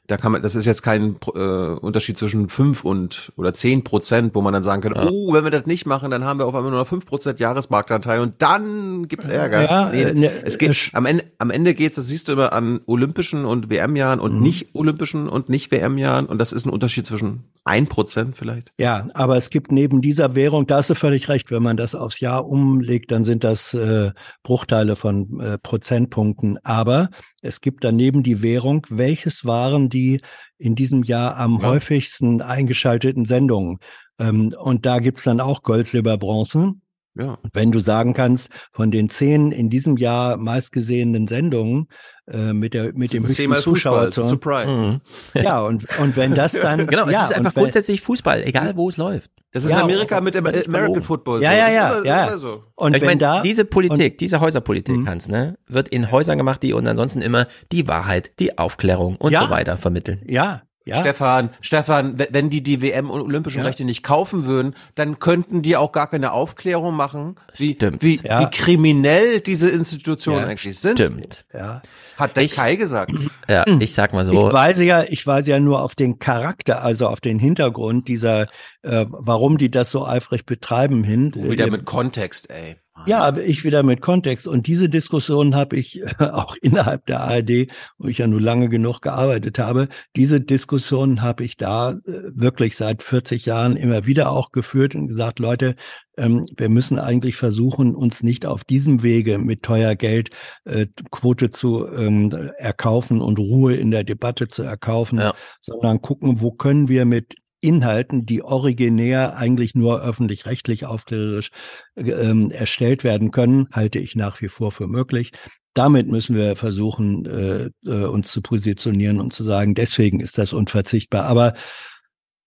da 0.06 0.16
kann 0.18 0.32
man, 0.32 0.42
das 0.42 0.54
ist 0.54 0.66
jetzt 0.66 0.82
kein 0.82 1.16
äh, 1.34 1.38
Unterschied 1.38 2.18
zwischen 2.18 2.48
fünf 2.50 2.84
und 2.84 3.32
oder 3.36 3.54
zehn 3.54 3.84
Prozent, 3.84 4.34
wo 4.34 4.42
man 4.42 4.52
dann 4.52 4.62
sagen 4.62 4.82
kann, 4.82 4.94
Ja. 4.94 5.08
oh, 5.10 5.32
wenn 5.32 5.44
wir 5.44 5.50
das 5.50 5.64
nicht 5.66 5.86
machen, 5.86 6.10
dann 6.10 6.24
haben 6.24 6.38
wir 6.38 6.46
auf 6.46 6.54
einmal 6.54 6.70
nur 6.70 6.80
noch 6.80 6.86
fünf 6.86 7.06
Prozent 7.06 7.40
Jahresmarktanteil 7.40 8.20
und 8.20 8.34
dann 8.42 9.08
gibt's 9.08 9.28
Ärger. 9.28 9.62
Ja, 9.64 9.88
nee, 9.90 10.02
äh, 10.02 10.14
ne, 10.14 10.30
es 10.44 10.58
geht 10.58 10.90
am 10.92 11.06
Ende, 11.06 11.24
am 11.38 11.50
Ende 11.50 11.74
geht's, 11.74 11.96
das 11.96 12.06
siehst 12.08 12.28
du 12.28 12.32
immer 12.32 12.52
an 12.52 12.80
Olympischen 12.86 13.44
und 13.46 13.70
WM-Jahren 13.70 14.20
und 14.20 14.34
Mhm. 14.36 14.42
nicht 14.42 14.74
Olympischen 14.74 15.28
und 15.28 15.48
nicht 15.48 15.70
WM-Jahren 15.72 16.26
und 16.26 16.38
das 16.38 16.52
ist 16.52 16.66
ein 16.66 16.70
Unterschied 16.70 17.06
zwischen 17.06 17.44
ein 17.64 17.86
Prozent 17.86 18.36
vielleicht. 18.36 18.72
Ja, 18.78 19.08
aber 19.14 19.38
es 19.38 19.48
gibt 19.48 19.72
neben 19.72 20.02
dieser 20.02 20.34
Währung, 20.34 20.66
da 20.66 20.76
hast 20.76 20.90
du 20.90 20.94
völlig 20.94 21.30
recht, 21.30 21.50
wenn 21.50 21.62
man 21.62 21.78
das 21.78 21.94
aufs 21.94 22.20
Jahr 22.20 22.46
umlegt, 22.46 23.10
dann 23.10 23.24
sind 23.24 23.42
das 23.42 23.72
äh, 23.72 24.10
Bruchteile 24.42 24.96
von 24.96 25.40
äh, 25.40 25.56
Prozentpunkten. 25.56 26.58
Aber 26.62 27.08
es 27.40 27.60
gibt 27.62 27.84
daneben 27.84 28.22
die 28.22 28.42
Währung, 28.42 28.86
welches 28.90 29.44
waren 29.46 29.88
die 29.94 30.20
in 30.58 30.74
diesem 30.74 31.02
Jahr 31.02 31.36
am 31.36 31.60
Ja. 31.60 31.68
häufigsten 31.68 32.42
eingeschalteten 32.42 33.24
Sendungen? 33.24 33.78
Ähm, 34.18 34.54
und 34.58 34.84
da 34.86 34.98
gibt's 34.98 35.24
dann 35.24 35.40
auch 35.40 35.62
Gold, 35.62 35.86
Silber, 35.88 36.18
Bronze. 36.18 36.74
Ja. 37.16 37.38
Wenn 37.52 37.70
du 37.70 37.78
sagen 37.78 38.12
kannst, 38.12 38.48
von 38.72 38.90
den 38.90 39.08
zehn 39.08 39.52
in 39.52 39.70
diesem 39.70 39.96
Jahr 39.96 40.36
meistgesehenen 40.36 41.28
Sendungen 41.28 41.86
äh, 42.26 42.52
mit 42.52 42.74
der 42.74 42.92
mit 42.94 43.12
dem 43.12 43.22
höchsten 43.22 43.34
Zehnmal 43.42 43.58
Fußball, 43.62 44.10
Zuschauerzahl. 44.10 44.24
Surprise. 44.24 44.80
Mhm. 44.80 45.00
Ja, 45.42 45.60
und 45.60 45.86
und 46.00 46.16
wenn 46.16 46.34
das 46.34 46.52
dann 46.60 46.86
Genau, 46.86 47.08
ja, 47.08 47.22
es 47.24 47.30
ist 47.30 47.36
einfach 47.36 47.54
grundsätzlich 47.54 48.00
Fußball, 48.00 48.42
egal 48.42 48.76
wo 48.76 48.88
es 48.88 48.96
läuft. 48.96 49.30
Das 49.52 49.64
ist 49.64 49.70
Ja, 49.70 49.76
in 49.78 49.82
Amerika 49.84 50.20
mit 50.20 50.34
dem 50.34 50.44
American. 50.44 51.02
Football. 51.04 51.40
Ja, 51.40 51.52
ja, 51.52 51.68
ja, 51.70 51.98
immer- 51.98 52.04
ja. 52.06 52.36
so. 52.36 52.64
Und 52.74 52.96
ich 52.96 53.02
wenn 53.02 53.06
meine, 53.10 53.18
da 53.20 53.42
diese 53.42 53.64
Politik, 53.64 54.12
und- 54.14 54.20
diese 54.20 54.40
Häuserpolitik, 54.40 54.96
Mhm. 54.96 55.08
Hans, 55.08 55.28
ne, 55.28 55.56
wird 55.68 55.86
in 55.90 56.10
Häusern 56.10 56.36
gemacht, 56.38 56.64
die 56.64 56.72
und 56.72 56.88
ansonsten 56.88 57.22
immer 57.22 57.46
die 57.70 57.86
Wahrheit, 57.86 58.32
die 58.40 58.58
Aufklärung 58.58 59.14
und 59.16 59.30
Ja. 59.30 59.42
so 59.44 59.50
weiter 59.50 59.76
vermitteln. 59.76 60.20
ja, 60.26 60.62
ja. 60.84 60.98
Stefan, 60.98 61.50
Stefan, 61.60 62.18
we- 62.18 62.28
wenn 62.30 62.50
die 62.50 62.62
die 62.62 62.80
WM 62.82 63.10
und 63.10 63.20
Olympischen 63.22 63.58
Ja. 63.58 63.64
Rechte 63.64 63.84
nicht 63.84 64.02
kaufen 64.02 64.44
würden, 64.44 64.74
dann 64.94 65.18
könnten 65.18 65.62
die 65.62 65.76
auch 65.76 65.92
gar 65.92 66.08
keine 66.08 66.32
Aufklärung 66.32 66.94
machen, 66.94 67.36
wie, 67.56 67.72
Stimmt. 67.74 68.02
wie, 68.02 68.20
Ja. 68.22 68.40
wie 68.40 68.50
kriminell 68.56 69.40
diese 69.40 69.70
Institutionen 69.70 70.40
Ja. 70.40 70.46
eigentlich 70.46 70.78
sind. 70.78 70.98
Stimmt. 70.98 71.44
ja. 71.52 71.82
Hat 72.16 72.36
der 72.36 72.44
Ich- 72.44 72.54
Kai 72.54 72.76
gesagt. 72.76 73.10
Ja, 73.48 73.64
ich 73.80 73.92
sag 73.92 74.12
mal 74.12 74.20
Ich 74.22 74.26
so, 74.28 74.52
weise 74.52 74.84
ja, 74.84 75.02
ich 75.02 75.26
weise 75.26 75.50
ja 75.50 75.58
nur 75.58 75.82
auf 75.82 75.94
den 75.96 76.20
Charakter, 76.20 76.82
also 76.84 77.08
auf 77.08 77.20
den 77.20 77.38
Hintergrund 77.40 78.06
dieser, 78.06 78.42
äh, 78.82 79.04
warum 79.08 79.58
die 79.58 79.70
das 79.70 79.90
so 79.90 80.06
eifrig 80.06 80.46
betreiben 80.46 81.02
hin. 81.02 81.32
Wieder 81.34 81.66
Äh, 81.66 81.70
mit 81.70 81.84
Kontext, 81.86 82.50
ey. 82.50 82.76
Ja, 83.06 83.24
aber 83.24 83.42
ich 83.42 83.64
wieder 83.64 83.82
mit 83.82 84.00
Kontext. 84.00 84.46
Und 84.46 84.66
diese 84.66 84.88
Diskussion 84.88 85.54
habe 85.54 85.76
ich 85.76 86.02
auch 86.20 86.56
innerhalb 86.62 87.06
der 87.06 87.20
ARD, 87.22 87.68
wo 87.98 88.08
ich 88.08 88.18
ja 88.18 88.26
nur 88.26 88.40
lange 88.40 88.68
genug 88.68 89.02
gearbeitet 89.02 89.58
habe, 89.58 89.88
diese 90.16 90.40
Diskussion 90.40 91.20
habe 91.20 91.44
ich 91.44 91.56
da 91.56 91.90
äh, 91.90 91.96
wirklich 92.34 92.76
seit 92.76 93.02
40 93.02 93.46
Jahren 93.46 93.76
immer 93.76 94.06
wieder 94.06 94.30
auch 94.30 94.52
geführt 94.52 94.94
und 94.94 95.08
gesagt, 95.08 95.38
Leute, 95.38 95.74
ähm, 96.16 96.46
wir 96.56 96.68
müssen 96.68 96.98
eigentlich 96.98 97.36
versuchen, 97.36 97.94
uns 97.94 98.22
nicht 98.22 98.46
auf 98.46 98.62
diesem 98.64 99.02
Wege 99.02 99.38
mit 99.38 99.62
teuer 99.64 99.96
Geld 99.96 100.30
äh, 100.64 100.86
Quote 101.10 101.50
zu 101.50 101.88
ähm, 101.88 102.30
erkaufen 102.58 103.20
und 103.20 103.38
Ruhe 103.38 103.74
in 103.74 103.90
der 103.90 104.04
Debatte 104.04 104.46
zu 104.48 104.62
erkaufen, 104.62 105.18
Ja. 105.18 105.32
sondern 105.60 106.00
gucken, 106.00 106.40
wo 106.40 106.52
können 106.52 106.88
wir 106.88 107.04
mit 107.04 107.34
Inhalten, 107.64 108.26
die 108.26 108.42
originär 108.42 109.36
eigentlich 109.36 109.74
nur 109.74 110.02
öffentlich-rechtlich 110.02 110.86
aufklärerisch 110.86 111.50
ähm, 111.96 112.50
erstellt 112.50 113.02
werden 113.04 113.30
können, 113.30 113.68
halte 113.72 113.98
ich 113.98 114.14
nach 114.16 114.40
wie 114.40 114.48
vor 114.48 114.70
für 114.72 114.86
möglich. 114.86 115.32
Damit 115.74 116.06
müssen 116.06 116.36
wir 116.36 116.54
versuchen, 116.56 117.26
äh, 117.26 117.70
äh, 117.84 118.04
uns 118.06 118.30
zu 118.30 118.42
positionieren 118.42 119.20
und 119.20 119.32
zu 119.32 119.42
sagen, 119.42 119.74
deswegen 119.74 120.20
ist 120.20 120.38
das 120.38 120.52
unverzichtbar. 120.52 121.24
Aber 121.24 121.54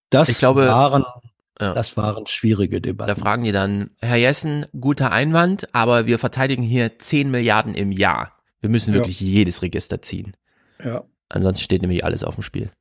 das 0.10 0.30
Ich 0.30 0.38
glaube, 0.38 0.66
waren, 0.68 1.04
ja. 1.60 1.74
das 1.74 1.98
waren 1.98 2.26
schwierige 2.28 2.80
da 2.80 2.88
Debatten. 2.88 3.20
fragen 3.20 3.44
die 3.44 3.52
dann, 3.52 3.90
Herr 4.00 4.16
Jessen, 4.16 4.66
guter 4.80 5.12
Einwand, 5.12 5.74
aber 5.76 6.08
wir 6.08 6.20
verteidigen 6.20 6.64
hier 6.64 7.00
10 7.00 7.30
Milliarden 7.30 7.74
im 7.76 7.92
Jahr. 7.92 8.32
Wir 8.62 8.70
müssen 8.70 8.92
Ja. 8.94 9.00
wirklich 9.00 9.20
jedes 9.20 9.62
Register 9.62 10.02
ziehen. 10.02 10.34
Ja. 10.84 11.04
Ansonsten 11.30 11.64
steht 11.64 11.82
nämlich 11.82 12.06
alles 12.06 12.24
auf 12.24 12.36
dem 12.36 12.44
Spiel. 12.44 12.72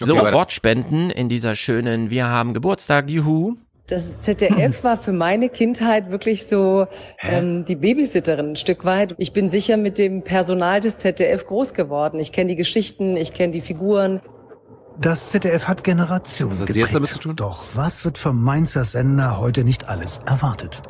So. 0.00 0.16
Wortspenden 0.16 1.10
in 1.10 1.28
dieser 1.28 1.54
schönen 1.54 2.10
Wir 2.10 2.28
haben 2.28 2.52
Geburtstag, 2.52 3.08
juhu. 3.08 3.56
Das 3.86 4.18
ZDF 4.18 4.82
war 4.82 4.96
für 4.96 5.12
meine 5.12 5.48
Kindheit 5.50 6.10
wirklich 6.10 6.46
so 6.46 6.86
ähm, 7.20 7.64
die 7.64 7.76
Babysitterin 7.76 8.50
ein 8.50 8.56
Stück 8.56 8.84
weit. 8.84 9.14
Ich 9.18 9.32
bin 9.32 9.48
sicher 9.48 9.76
mit 9.76 9.98
dem 9.98 10.22
Personal 10.22 10.80
des 10.80 10.98
ZDF 10.98 11.46
groß 11.46 11.74
geworden. 11.74 12.18
Ich 12.18 12.32
kenne 12.32 12.48
die 12.48 12.56
Geschichten, 12.56 13.16
ich 13.16 13.34
kenne 13.34 13.52
die 13.52 13.60
Figuren. 13.60 14.20
Das 14.98 15.30
ZDF 15.30 15.68
hat 15.68 15.84
Generationen 15.84 16.52
Was 16.52 16.60
hat 16.60 16.68
sie 16.68 16.72
geprägt. 16.72 16.86
jetzt 16.86 16.94
damit 16.94 17.10
zu 17.10 17.18
tun? 17.18 17.36
Doch 17.36 17.66
was 17.74 18.04
wird 18.04 18.16
vom 18.16 18.42
Mainzer 18.42 18.84
Sender 18.84 19.38
heute 19.38 19.64
nicht 19.64 19.88
alles 19.88 20.18
erwartet? 20.26 20.82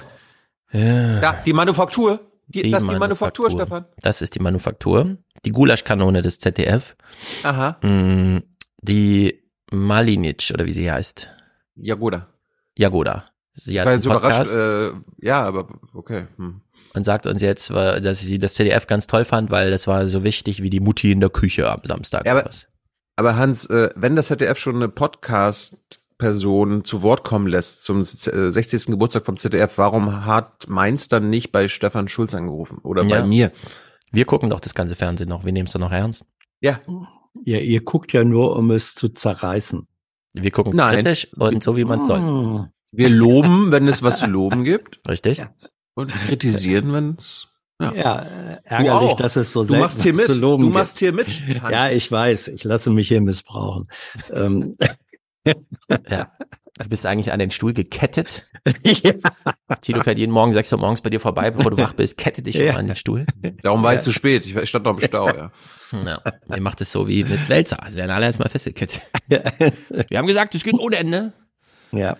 Ja. 0.72 1.20
Da, 1.20 1.36
die 1.44 1.52
Manufaktur. 1.52 2.20
Die, 2.46 2.70
das 2.70 2.82
ist 2.82 2.92
die 2.92 2.98
Manufaktur, 2.98 3.50
Stefan. 3.50 3.86
Das 4.02 4.20
ist 4.22 4.34
die 4.34 4.40
Manufaktur. 4.40 5.16
Die 5.44 5.50
Gulaschkanone 5.50 6.22
des 6.22 6.38
ZDF. 6.38 6.94
Aha. 7.42 7.78
Mm, 7.82 8.38
Die 8.87 9.43
Malinic, 9.72 10.51
oder 10.53 10.66
wie 10.66 10.72
sie 10.72 10.91
heißt. 10.91 11.28
Jagoda. 11.74 12.28
Jagoda. 12.76 13.24
Sie 13.55 13.72
Ich 13.74 13.78
hat 13.78 13.87
war 13.87 13.93
einen 13.93 14.01
jetzt 14.01 14.07
überrascht. 14.07 14.51
Podcast 14.53 14.55
Äh, 14.55 15.26
ja, 15.26 15.43
aber 15.43 15.68
okay. 15.95 16.26
Hm. 16.37 16.61
und 16.93 17.05
sagt 17.05 17.26
uns 17.26 17.41
jetzt, 17.41 17.72
weil- 17.72 18.01
dass 18.01 18.18
sie 18.20 18.39
das 18.39 18.55
ZDF 18.55 18.87
ganz 18.87 19.07
toll 19.07 19.24
fand, 19.24 19.51
weil 19.51 19.70
das 19.70 19.87
war 19.87 20.07
so 20.09 20.24
wichtig 20.24 20.61
wie 20.62 20.70
die 20.70 20.80
Mutti 20.80 21.12
in 21.12 21.20
der 21.20 21.30
Küche 21.30 21.70
am 21.70 21.80
Samstag. 21.85 22.26
Ja, 22.26 22.32
aber-. 22.37 22.51
Aber 23.16 23.37
Hans, 23.37 23.66
äh, 23.66 23.91
wenn 23.95 24.16
das 24.16 24.26
ZDF 24.26 24.59
schon 24.59 24.74
eine 24.76 24.89
Podcast-Person 24.89 26.85
zu 26.85 27.03
Wort 27.03 27.22
kommen 27.24 27.47
lässt 27.47 27.85
zum 27.85 28.03
Z- 28.05 28.32
äh, 28.35 28.51
60. 28.51 28.87
Geburtstag 28.93 29.24
vom 29.24 29.37
ZDF, 29.37 29.78
warum 29.78 30.24
hat 30.26 30.68
Mainz 30.68 31.07
dann 31.09 31.30
nicht 31.30 31.53
bei 31.53 31.68
Stefan 31.68 32.09
Schulz 32.09 32.35
angerufen 32.35 32.78
oder 32.82 33.05
Ja. 33.05 33.20
bei 33.20 33.26
mir? 33.26 33.53
Wir 34.11 34.24
gucken 34.24 34.51
doch 34.51 34.61
das 34.61 34.74
ganze 34.74 34.97
Fernsehen 34.97 35.28
noch. 35.28 35.45
Wir 35.45 35.53
nehmen 35.53 35.66
es 35.68 35.72
doch 35.72 35.80
noch 35.80 35.93
ernst. 35.93 36.24
Ja, 36.61 36.80
Ja, 37.45 37.59
ihr 37.59 37.82
guckt 37.82 38.12
ja 38.12 38.24
nur, 38.24 38.57
um 38.57 38.70
es 38.70 38.95
zu 38.95 39.09
zerreißen. 39.11 39.86
Wir 40.32 40.51
gucken 40.51 40.72
es 40.72 40.76
Nein. 40.76 40.97
kritisch 41.05 41.28
und 41.36 41.62
so, 41.62 41.76
wie 41.76 41.84
man 41.84 42.01
es 42.01 42.07
soll. 42.07 42.18
Hm. 42.18 42.66
wir 42.92 43.09
loben, 43.09 43.70
wenn 43.70 43.86
es 43.88 44.03
was 44.03 44.18
zu 44.18 44.26
loben 44.26 44.64
gibt 44.64 45.01
Richtig? 45.09 45.42
und 45.95 46.11
kritisieren, 46.12 46.92
wenn 46.92 47.16
es 47.18 47.49
ja. 47.80 47.92
Ja, 47.95 48.18
äh, 48.22 48.59
ärgerlich, 48.64 49.14
dass 49.14 49.34
es 49.36 49.53
so 49.53 49.61
Du 49.62 49.66
selten 49.68 49.82
machst 49.82 50.03
hier 50.03 50.14
mit. 50.14 50.24
zu 50.26 50.34
loben 50.34 50.62
Du 50.62 50.70
machst 50.70 50.99
hier 51.01 51.12
mit. 51.12 51.26
Hans. 51.61 51.72
Ja, 51.72 51.90
ich 51.90 52.11
weiß, 52.11 52.49
ich 52.49 52.62
lasse 52.64 52.90
mich 52.90 53.09
hier 53.09 53.20
missbrauchen. 53.20 53.88
ähm, 54.32 54.76
Ja. 56.09 56.32
Du 56.79 56.89
bist 56.89 57.07
eigentlich 57.07 57.33
an 57.33 57.39
den 57.39 57.53
Stuhl 57.53 57.72
gekettet. 57.72 58.49
ja. 58.83 59.12
Tilo 59.81 60.03
fährt 60.03 60.18
jeden 60.18 60.33
Morgen 60.33 60.53
6 60.53 60.72
Uhr 60.72 60.79
morgens 60.81 61.01
bei 61.03 61.11
dir 61.11 61.20
vorbei, 61.20 61.51
bevor 61.53 61.70
du 61.70 61.77
wach 61.77 61.93
bist, 61.93 62.18
kettet 62.18 62.47
dich 62.47 62.57
schon 62.57 62.66
Ja. 62.66 62.72
mal 62.72 62.81
an 62.81 62.87
den 62.89 62.97
Stuhl. 62.97 63.27
Darum 63.62 63.83
war 63.85 63.95
ich 63.95 64.01
zu 64.01 64.12
spät. 64.12 64.45
Ich 64.45 64.68
stand 64.68 64.85
noch 64.85 64.95
im 64.99 65.01
Stau. 65.01 65.29
Ja. 65.29 65.51
Ja, 65.93 66.20
ihr 66.53 66.61
macht 66.61 66.81
es 66.81 66.91
so 66.91 67.07
wie 67.07 67.22
mit 67.22 67.49
Wälzer. 67.49 67.79
Sie 67.89 67.97
werden 67.97 68.11
alle 68.11 68.27
erstmal 68.27 68.49
festgekettet. 68.49 69.03
Wir 69.29 70.18
haben 70.18 70.27
gesagt, 70.27 70.55
es 70.57 70.64
geht 70.64 70.75
ohne 70.75 70.97
Ende. 70.97 71.33
ja. 71.93 72.16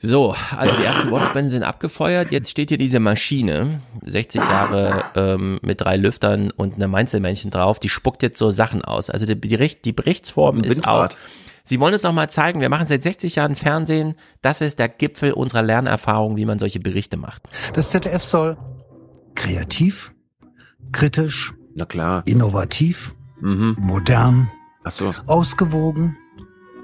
So, 0.00 0.32
also 0.56 0.76
die 0.76 0.84
ersten 0.84 1.10
Wortspenden 1.10 1.50
sind 1.50 1.64
abgefeuert. 1.64 2.30
Jetzt 2.30 2.50
steht 2.50 2.68
hier 2.68 2.78
diese 2.78 3.00
Maschine, 3.00 3.80
60 4.04 4.40
Jahre 4.40 5.02
ähm, 5.16 5.58
mit 5.60 5.80
drei 5.80 5.96
Lüftern 5.96 6.52
und 6.52 6.76
einem 6.76 6.94
Einzelmännchen 6.94 7.50
drauf. 7.50 7.80
Die 7.80 7.88
spuckt 7.88 8.22
jetzt 8.22 8.38
so 8.38 8.50
Sachen 8.52 8.80
aus. 8.80 9.10
Also 9.10 9.26
die, 9.26 9.34
Bericht, 9.34 9.84
die 9.84 9.92
Berichtsform 9.92 10.62
ist 10.62 10.86
auch. 10.86 11.08
Sie 11.68 11.78
wollen 11.80 11.92
uns 11.92 12.02
noch 12.02 12.14
mal 12.14 12.30
zeigen, 12.30 12.62
wir 12.62 12.70
machen 12.70 12.86
seit 12.86 13.02
60 13.02 13.34
Jahren 13.34 13.54
Fernsehen. 13.54 14.14
Das 14.40 14.62
ist 14.62 14.78
der 14.78 14.88
Gipfel 14.88 15.32
unserer 15.32 15.60
Lernerfahrung, 15.60 16.36
wie 16.38 16.46
man 16.46 16.58
solche 16.58 16.80
Berichte 16.80 17.18
macht. 17.18 17.42
Das 17.74 17.90
ZDF 17.90 18.22
soll 18.22 18.56
kreativ, 19.34 20.14
kritisch, 20.92 21.52
Na 21.74 21.84
klar. 21.84 22.22
innovativ, 22.24 23.14
Mhm. 23.40 23.76
modern, 23.78 24.50
Ach 24.82 24.92
so. 24.92 25.14
ausgewogen, 25.26 26.16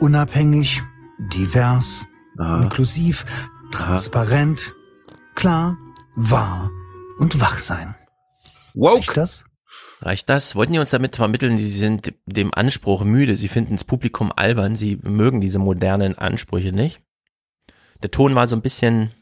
unabhängig, 0.01 0.83
divers, 1.19 2.05
Aha. 2.39 2.63
inklusiv, 2.63 3.25
transparent, 3.73 4.75
klar, 5.35 5.79
wahr 6.15 6.71
und 7.19 7.41
wach 7.41 7.59
sein. 7.59 7.95
Woke. 8.75 8.97
Reicht 8.99 9.17
das? 9.17 9.45
Reicht 10.05 10.29
das? 10.29 10.55
Wollten 10.55 10.75
die 10.75 10.79
uns 10.79 10.91
damit 10.91 11.17
vermitteln, 11.17 11.57
sie 11.57 11.67
sind 11.67 12.13
dem 12.27 12.53
Anspruch 12.53 13.05
müde, 13.05 13.39
sie 13.39 13.49
finden 13.49 13.73
das 13.73 13.85
Publikum 13.85 14.33
albern, 14.37 14.77
sie 14.77 14.99
mögen 15.03 15.41
diese 15.41 15.59
modernen 15.59 16.19
Ansprüche 16.19 16.73
nicht? 16.73 17.01
Der 18.03 18.11
Ton 18.11 18.35
war 18.35 18.47
so 18.47 18.55
ein 18.55 18.61
bisschen, 18.61 19.15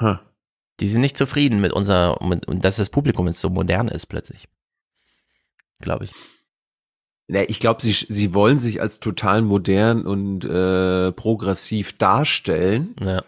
Huh. 0.00 0.18
die 0.78 0.86
sind 0.86 1.00
nicht 1.00 1.16
zufrieden 1.16 1.60
mit 1.60 1.72
unserer, 1.72 2.24
mit, 2.24 2.46
und 2.46 2.64
dass 2.64 2.76
das 2.76 2.88
Publikum 2.88 3.26
jetzt 3.26 3.40
so 3.40 3.50
modern 3.50 3.88
ist 3.88 4.06
plötzlich. 4.06 4.48
Glaube 5.80 6.04
ich. 6.04 6.12
Ja, 7.26 7.42
ich 7.48 7.58
glaube, 7.58 7.82
sie, 7.82 7.92
sie 7.92 8.32
wollen 8.32 8.60
sich 8.60 8.80
als 8.80 9.00
total 9.00 9.42
modern 9.42 10.06
und 10.06 10.44
äh, 10.44 11.10
progressiv 11.10 11.98
darstellen. 11.98 12.94
Ja. 13.00 13.24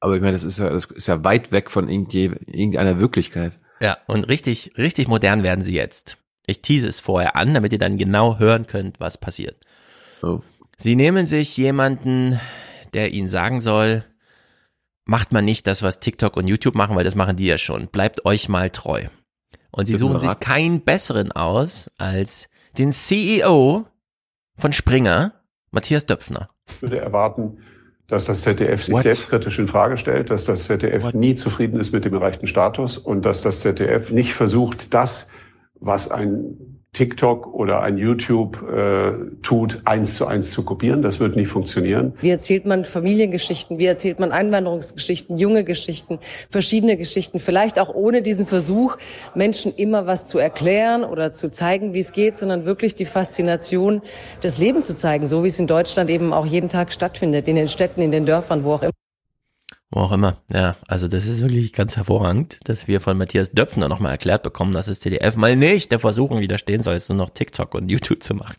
Aber 0.00 0.14
ich 0.14 0.20
meine, 0.20 0.32
das 0.32 0.44
ist 0.44 0.58
ja, 0.58 0.70
das 0.70 0.86
ist 0.86 1.08
ja 1.08 1.24
weit 1.24 1.52
weg 1.52 1.70
von 1.70 1.88
irgendeiner 1.88 3.00
Wirklichkeit. 3.00 3.58
Ja, 3.80 3.98
und 4.06 4.24
richtig, 4.24 4.72
richtig 4.76 5.08
modern 5.08 5.42
werden 5.42 5.62
sie 5.62 5.74
jetzt. 5.74 6.18
Ich 6.46 6.62
tease 6.62 6.88
es 6.88 7.00
vorher 7.00 7.36
an, 7.36 7.54
damit 7.54 7.72
ihr 7.72 7.78
dann 7.78 7.98
genau 7.98 8.38
hören 8.38 8.66
könnt, 8.66 9.00
was 9.00 9.18
passiert. 9.18 9.56
Oh. 10.22 10.40
Sie 10.78 10.96
nehmen 10.96 11.26
sich 11.26 11.56
jemanden, 11.56 12.40
der 12.94 13.12
ihnen 13.12 13.28
sagen 13.28 13.60
soll, 13.60 14.04
macht 15.04 15.32
man 15.32 15.44
nicht 15.44 15.66
das, 15.66 15.82
was 15.82 16.00
TikTok 16.00 16.36
und 16.36 16.46
YouTube 16.46 16.74
machen, 16.74 16.96
weil 16.96 17.04
das 17.04 17.14
machen 17.14 17.36
die 17.36 17.46
ja 17.46 17.58
schon. 17.58 17.88
Bleibt 17.88 18.24
euch 18.24 18.48
mal 18.48 18.70
treu. 18.70 19.06
Und 19.70 19.86
sie 19.86 19.96
suchen 19.96 20.20
sich 20.20 20.40
keinen 20.40 20.82
besseren 20.82 21.32
aus 21.32 21.90
als 21.98 22.48
den 22.78 22.92
CEO 22.92 23.86
von 24.56 24.72
Springer, 24.72 25.34
Matthias 25.70 26.06
Döpfner. 26.06 26.48
Ich 26.66 26.82
würde 26.82 26.98
erwarten, 26.98 27.58
dass 28.08 28.24
das 28.24 28.40
ZDF 28.40 28.82
sich 28.82 28.94
What? 28.94 29.02
selbstkritisch 29.04 29.58
in 29.58 29.68
Frage 29.68 29.98
stellt, 29.98 30.30
dass 30.30 30.44
das 30.44 30.64
ZDF 30.66 31.12
nie 31.12 31.34
zufrieden 31.34 31.78
ist 31.78 31.92
mit 31.92 32.04
dem 32.04 32.14
erreichten 32.14 32.46
Status 32.46 32.98
und 32.98 33.24
dass 33.24 33.42
das 33.42 33.60
ZDF 33.60 34.10
nicht 34.10 34.34
versucht, 34.34 34.94
das, 34.94 35.28
was 35.74 36.10
ein 36.10 36.77
TikTok 36.92 37.46
oder 37.54 37.82
ein 37.82 37.96
YouTube 37.96 38.62
äh, 38.68 39.12
tut, 39.42 39.82
eins 39.84 40.16
zu 40.16 40.26
eins 40.26 40.50
zu 40.50 40.64
kopieren. 40.64 41.02
Das 41.02 41.20
wird 41.20 41.36
nicht 41.36 41.48
funktionieren. 41.48 42.14
Wie 42.20 42.30
erzählt 42.30 42.66
man 42.66 42.84
Familiengeschichten? 42.84 43.78
Wie 43.78 43.86
erzählt 43.86 44.18
man 44.18 44.32
Einwanderungsgeschichten, 44.32 45.36
junge 45.38 45.62
Geschichten, 45.62 46.18
verschiedene 46.50 46.96
Geschichten? 46.96 47.38
Vielleicht 47.38 47.78
auch 47.78 47.94
ohne 47.94 48.22
diesen 48.22 48.46
Versuch, 48.46 48.96
Menschen 49.34 49.72
immer 49.76 50.06
was 50.06 50.26
zu 50.26 50.38
erklären 50.38 51.04
oder 51.04 51.32
zu 51.32 51.50
zeigen, 51.50 51.94
wie 51.94 52.00
es 52.00 52.12
geht, 52.12 52.36
sondern 52.36 52.64
wirklich 52.64 52.94
die 52.94 53.04
Faszination 53.04 54.02
des 54.42 54.58
Lebens 54.58 54.88
zu 54.88 54.96
zeigen, 54.96 55.26
so 55.26 55.44
wie 55.44 55.48
es 55.48 55.60
in 55.60 55.68
Deutschland 55.68 56.10
eben 56.10 56.32
auch 56.32 56.46
jeden 56.46 56.68
Tag 56.68 56.92
stattfindet, 56.92 57.46
in 57.46 57.54
den 57.54 57.68
Städten, 57.68 58.00
in 58.00 58.10
den 58.10 58.26
Dörfern, 58.26 58.64
wo 58.64 58.72
auch 58.72 58.82
immer. 58.82 58.97
Wo 59.90 60.00
auch 60.00 60.12
immer. 60.12 60.42
Ja, 60.52 60.76
also 60.86 61.08
das 61.08 61.26
ist 61.26 61.40
wirklich 61.40 61.72
ganz 61.72 61.96
hervorragend, 61.96 62.60
dass 62.64 62.88
wir 62.88 63.00
von 63.00 63.16
Matthias 63.16 63.52
Döpfner 63.52 63.88
nochmal 63.88 64.12
erklärt 64.12 64.42
bekommen, 64.42 64.72
dass 64.72 64.86
das 64.86 65.00
CDF 65.00 65.36
mal 65.36 65.56
nicht 65.56 65.90
der 65.92 65.98
Versuchung 65.98 66.40
widerstehen 66.40 66.82
soll, 66.82 66.94
jetzt 66.94 67.08
nur 67.08 67.16
noch 67.16 67.30
TikTok 67.30 67.74
und 67.74 67.88
YouTube 67.90 68.22
zu 68.22 68.34
machen. 68.34 68.54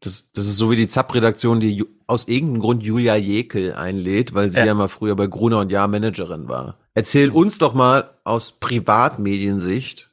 Das, 0.00 0.30
das 0.32 0.46
ist 0.46 0.56
so 0.56 0.70
wie 0.70 0.76
die 0.76 0.88
ZAP-Redaktion, 0.88 1.60
die 1.60 1.84
aus 2.06 2.28
irgendeinem 2.28 2.60
Grund 2.60 2.82
Julia 2.82 3.16
Jekel 3.16 3.74
einlädt, 3.74 4.34
weil 4.34 4.50
sie 4.50 4.58
ja, 4.58 4.66
Ja. 4.66 4.74
mal 4.74 4.88
früher 4.88 5.16
bei 5.16 5.26
Gruner 5.26 5.60
und 5.60 5.70
Jahr 5.70 5.88
Managerin 5.88 6.48
war. 6.48 6.78
Erzähl 6.94 7.30
uns 7.30 7.58
doch 7.58 7.74
mal 7.74 8.10
aus 8.24 8.52
Privatmediensicht, 8.58 10.10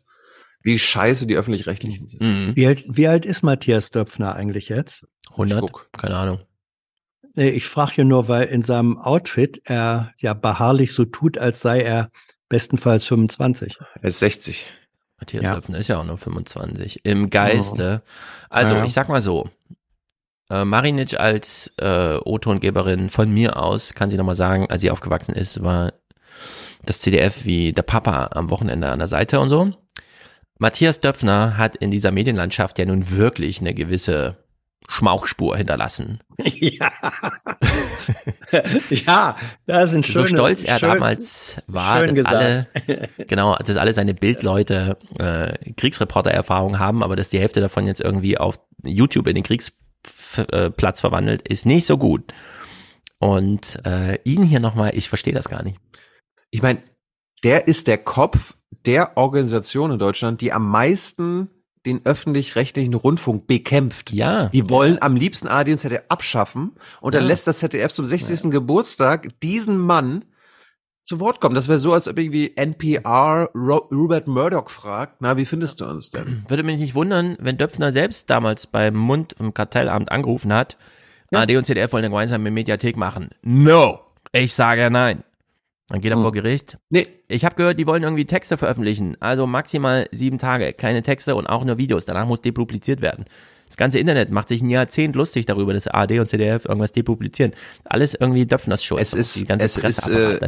wie 0.62 0.80
scheiße 0.80 1.28
die 1.28 1.36
Öffentlich-Rechtlichen 1.36 2.08
sind. 2.08 2.22
Mhm. 2.22 2.56
Wie 2.56 2.66
alt, 2.68 2.86
wie 2.88 3.08
alt 3.08 3.26
ist 3.26 3.44
Matthias 3.44 3.91
Döpfner 3.91 4.36
eigentlich 4.36 4.70
jetzt? 4.70 5.06
100? 5.32 5.70
Keine 5.98 6.16
Ahnung. 6.16 6.39
Nee, 7.36 7.50
Ich 7.50 7.66
frage 7.66 7.94
hier 7.94 8.06
nur, 8.06 8.28
weil 8.28 8.44
in 8.48 8.62
seinem 8.62 8.98
Outfit 8.98 9.62
er 9.66 10.14
ja 10.20 10.34
beharrlich 10.34 10.94
so 10.94 11.06
tut, 11.06 11.38
als 11.38 11.62
sei 11.62 11.82
er 11.82 12.12
bestenfalls 12.50 13.06
25. 13.06 13.78
Er 14.02 14.04
ist 14.04 14.20
60. 14.20 14.68
Matthias 15.20 15.44
Ja. 15.44 15.56
Döpfner 15.56 15.78
ist 15.80 15.88
ja 15.88 15.98
auch 16.00 16.04
nur 16.04 16.18
25. 16.18 17.06
Im 17.06 17.30
Geiste. 17.30 18.04
Also, 18.50 18.76
Ja. 18.76 18.86
ich 18.86 18.94
sag 18.94 19.10
mal 19.10 19.22
so. 19.22 19.50
Äh, 20.52 20.66
Marinic 20.66 21.20
als 21.20 21.74
äh, 21.80 22.18
O-Tongeberin 22.24 23.10
von 23.10 23.32
mir 23.32 23.58
aus, 23.58 23.94
kann 23.94 24.10
sie 24.10 24.18
nochmal 24.18 24.36
sagen, 24.36 24.70
als 24.70 24.82
sie 24.82 24.92
aufgewachsen 24.92 25.34
ist, 25.34 25.64
war 25.64 25.94
das 26.86 27.00
CDF 27.00 27.46
wie 27.46 27.72
der 27.74 27.84
Papa 27.84 28.30
am 28.34 28.50
Wochenende 28.50 28.90
an 28.92 29.00
der 29.00 29.08
Seite 29.08 29.40
und 29.40 29.50
so. 29.50 29.72
Matthias 30.60 31.00
Döpfner 31.00 31.58
hat 31.58 31.78
in 31.78 31.90
dieser 31.92 32.12
Medienlandschaft 32.12 32.78
ja 32.78 32.86
nun 32.86 33.10
wirklich 33.10 33.62
eine 33.62 33.74
gewisse 33.74 34.43
Schmauchspur 34.88 35.58
hinterlassen. 35.58 36.20
ja. 36.44 36.92
ja, 38.90 39.38
da 39.66 39.88
sind 39.88 40.06
schöne, 40.06 40.28
so 40.28 40.36
stolz 40.36 40.64
er 40.64 40.80
schön, 40.80 40.90
damals 40.90 41.58
war, 41.68 42.00
schön 42.00 42.10
dass 42.10 42.18
gesagt. 42.18 42.36
alle, 42.36 43.10
genau, 43.28 43.56
dass 43.56 43.78
alle 43.78 43.94
seine 43.94 44.14
Bildleute 44.14 44.98
äh, 45.20 45.74
Kriegsreporter-Erfahrung 45.74 46.80
haben, 46.80 47.04
aber 47.04 47.16
dass 47.16 47.30
die 47.30 47.40
Hälfte 47.40 47.62
davon 47.62 47.88
jetzt 47.88 48.02
irgendwie 48.02 48.38
auf 48.38 48.60
YouTube 48.84 49.28
in 49.28 49.36
den 49.36 49.44
Kriegsplatz 49.44 51.02
verwandelt, 51.02 51.48
ist 51.48 51.66
nicht 51.66 51.86
so 51.86 51.98
gut. 51.98 52.34
Und 53.20 53.80
äh, 53.86 54.20
ihn 54.24 54.44
hier 54.44 54.60
nochmal, 54.60 54.92
ich 54.96 55.10
verstehe 55.10 55.34
das 55.34 55.50
gar 55.50 55.64
nicht. 55.64 55.80
Ich 56.52 56.62
meine, 56.62 56.84
der 57.44 57.68
ist 57.68 57.88
der 57.88 57.98
Kopf 57.98 58.56
der 58.86 59.18
Organisation 59.18 59.92
in 59.92 60.00
Deutschland, 60.00 60.42
die 60.42 60.52
am 60.52 60.70
meisten 60.70 61.50
den 61.86 62.02
öffentlich-rechtlichen 62.06 62.94
Rundfunk 62.94 63.48
bekämpft. 63.48 64.12
Ja. 64.12 64.48
Die 64.50 64.70
wollen 64.70 65.02
am 65.02 65.16
liebsten 65.16 65.48
ARD 65.48 65.70
und 65.70 65.78
ZDF 65.78 66.04
abschaffen 66.10 66.72
und 67.02 67.14
dann 67.16 67.24
Ja. 67.24 67.28
lässt 67.30 67.48
das 67.48 67.60
ZDF 67.60 67.92
zum 67.92 68.06
60. 68.06 68.52
Geburtstag 68.52 69.30
diesen 69.42 69.78
Mann 69.78 70.24
zu 71.02 71.20
Wort 71.20 71.42
kommen. 71.42 71.56
Das 71.56 71.68
wäre 71.68 71.80
so, 71.80 71.92
als 71.94 72.08
ob 72.08 72.18
irgendwie 72.18 72.56
NPR 72.56 73.50
Ro 73.54 73.88
Rupert 73.92 74.28
Murdoch 74.28 74.70
fragt, 74.70 75.18
na, 75.20 75.36
wie 75.36 75.46
findest 75.46 75.82
du 75.82 75.86
uns 75.86 76.10
denn? 76.10 76.44
Würde 76.48 76.64
mich 76.64 76.80
nicht 76.80 76.96
wundern, 76.96 77.36
wenn 77.40 77.58
Döpfner 77.58 77.92
selbst 77.92 78.30
damals 78.30 78.68
beim 78.68 78.96
Mund 78.96 79.36
im 79.40 79.54
Kartellamt 79.54 80.12
angerufen 80.12 80.54
hat, 80.54 80.78
AD 81.34 81.58
und 81.58 81.66
ZDF 81.66 81.92
wollen 81.92 82.06
eine 82.06 82.12
gemeinsame 82.12 82.52
Mediathek 82.52 82.96
machen. 82.96 83.30
No! 83.42 84.00
Ich 84.32 84.54
sage 84.54 84.90
nein. 84.90 85.24
Dann 85.94 86.02
geht 86.02 86.12
er 86.12 86.18
vor 86.18 86.32
Gericht. 86.32 86.80
Nee. 86.89 87.06
Ich 87.28 87.46
habe 87.46 87.54
gehört, 87.54 87.78
die 87.78 87.86
wollen 87.86 88.02
irgendwie 88.02 88.26
Texte 88.26 88.58
veröffentlichen. 88.58 89.16
Also 89.20 89.46
maximal 89.46 90.08
sieben 90.12 90.39
Tage. 90.39 90.74
Keine 90.74 91.04
Texte 91.04 91.36
und 91.36 91.46
auch 91.46 91.64
nur 91.64 91.78
Videos. 91.78 92.06
Danach 92.06 92.26
muss 92.26 92.41
depubliziert 92.41 93.02
werden. 93.02 93.26
Das 93.68 93.78
ganze 93.78 94.00
Internet 94.00 94.32
macht 94.32 94.50
sich 94.50 94.64
ein 94.64 94.70
Jahrzehnt 94.70 95.16
lustig 95.16 95.46
darüber, 95.46 95.72
dass 95.72 95.88
AD 95.88 96.20
und 96.20 96.26
ZDF 96.26 96.66
irgendwas 96.66 96.94
depublizieren. 96.94 97.52
Alles 97.84 98.16
irgendwie 98.16 98.48
Döpfners 98.48 98.84
Schuld. 98.84 99.04
Es 99.04 99.14
ist, 99.14 99.36
die 99.36 99.46
ganze 99.46 99.66
es 99.66 99.78
ist, 99.78 100.08
äh, 100.08 100.39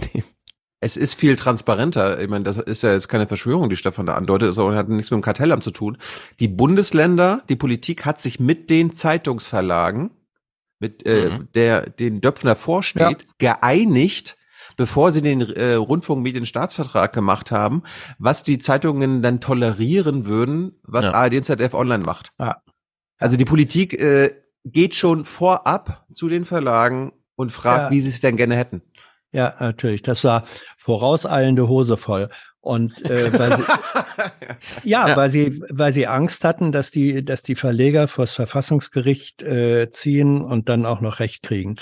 es 0.80 0.98
ist 0.98 1.14
viel 1.14 1.36
transparenter. 1.36 2.20
Ich 2.20 2.28
meine, 2.28 2.44
das 2.44 2.58
ist 2.58 2.82
ja 2.82 2.94
jetzt 2.94 3.08
keine 3.08 3.28
Verschwörung, 3.28 3.70
die 3.70 3.78
Stefan 3.78 4.08
da 4.08 4.16
andeutet, 4.16 4.50
es 4.50 4.58
hat 4.58 4.90
nichts 4.90 5.12
mit 5.12 5.20
dem 5.20 5.22
Kartellamt 5.22 5.64
zu 5.64 5.70
tun. 5.70 6.00
Die 6.40 6.48
Bundesländer, 6.48 7.44
die 7.50 7.56
Politik 7.56 8.04
hat 8.04 8.20
sich 8.20 8.40
mit 8.40 8.72
den 8.72 8.96
Zeitungsverlagen, 8.96 10.10
mit 10.80 11.06
äh, 11.06 11.30
Mhm. 11.30 11.48
der 11.54 11.88
den 11.88 12.20
Döpfner 12.20 12.56
vorsteht, 12.56 13.28
geeinigt, 13.38 14.35
bevor 14.76 15.12
sie 15.12 15.22
den 15.22 15.42
äh, 15.42 15.74
Rundfunkmedienstaatsvertrag 15.74 17.14
gemacht 17.14 17.52
haben, 17.52 17.84
was 18.20 18.44
die 18.44 18.58
Zeitungen 18.58 19.22
dann 19.22 19.40
tolerieren 19.42 20.26
würden, 20.26 20.74
was 20.84 21.06
Ja. 21.06 21.14
ARD 21.14 21.36
und 21.36 21.44
ZDF 21.46 21.74
online 21.74 22.04
macht. 22.04 22.32
Ja. 22.40 22.58
Also 23.18 23.38
die 23.38 23.46
Politik 23.46 23.94
äh, 23.94 24.32
geht 24.66 24.96
schon 24.96 25.26
vorab 25.26 26.06
zu 26.12 26.28
den 26.28 26.44
Verlagen 26.46 27.14
und 27.36 27.52
fragt, 27.52 27.86
Ja. 27.86 27.92
wie 27.92 28.02
sie 28.02 28.10
es 28.10 28.22
denn 28.22 28.36
gerne 28.38 28.56
hätten. 28.56 28.82
Ja, 29.36 29.54
natürlich. 29.60 30.02
Das 30.02 30.24
war 30.24 30.46
vorauseilende 30.78 31.68
Hose 31.68 31.98
voll. 31.98 32.30
Und 32.62 33.08
äh, 33.12 33.38
weil 33.38 33.58
sie, 33.58 33.64
ja, 34.90 35.10
Ja. 35.10 35.18
weil 35.18 35.30
sie, 35.30 35.62
weil 35.70 35.92
sie 35.94 36.08
Angst 36.08 36.46
hatten, 36.46 36.72
dass 36.72 36.90
die, 36.90 37.24
dass 37.24 37.44
die 37.44 37.56
Verleger 37.56 38.08
vors 38.08 38.32
Verfassungsgericht 38.34 39.44
äh, 39.44 39.92
ziehen 39.92 40.42
und 40.42 40.70
dann 40.70 40.86
auch 40.86 41.02
noch 41.02 41.20
Recht 41.20 41.44
kriegen. 41.44 41.76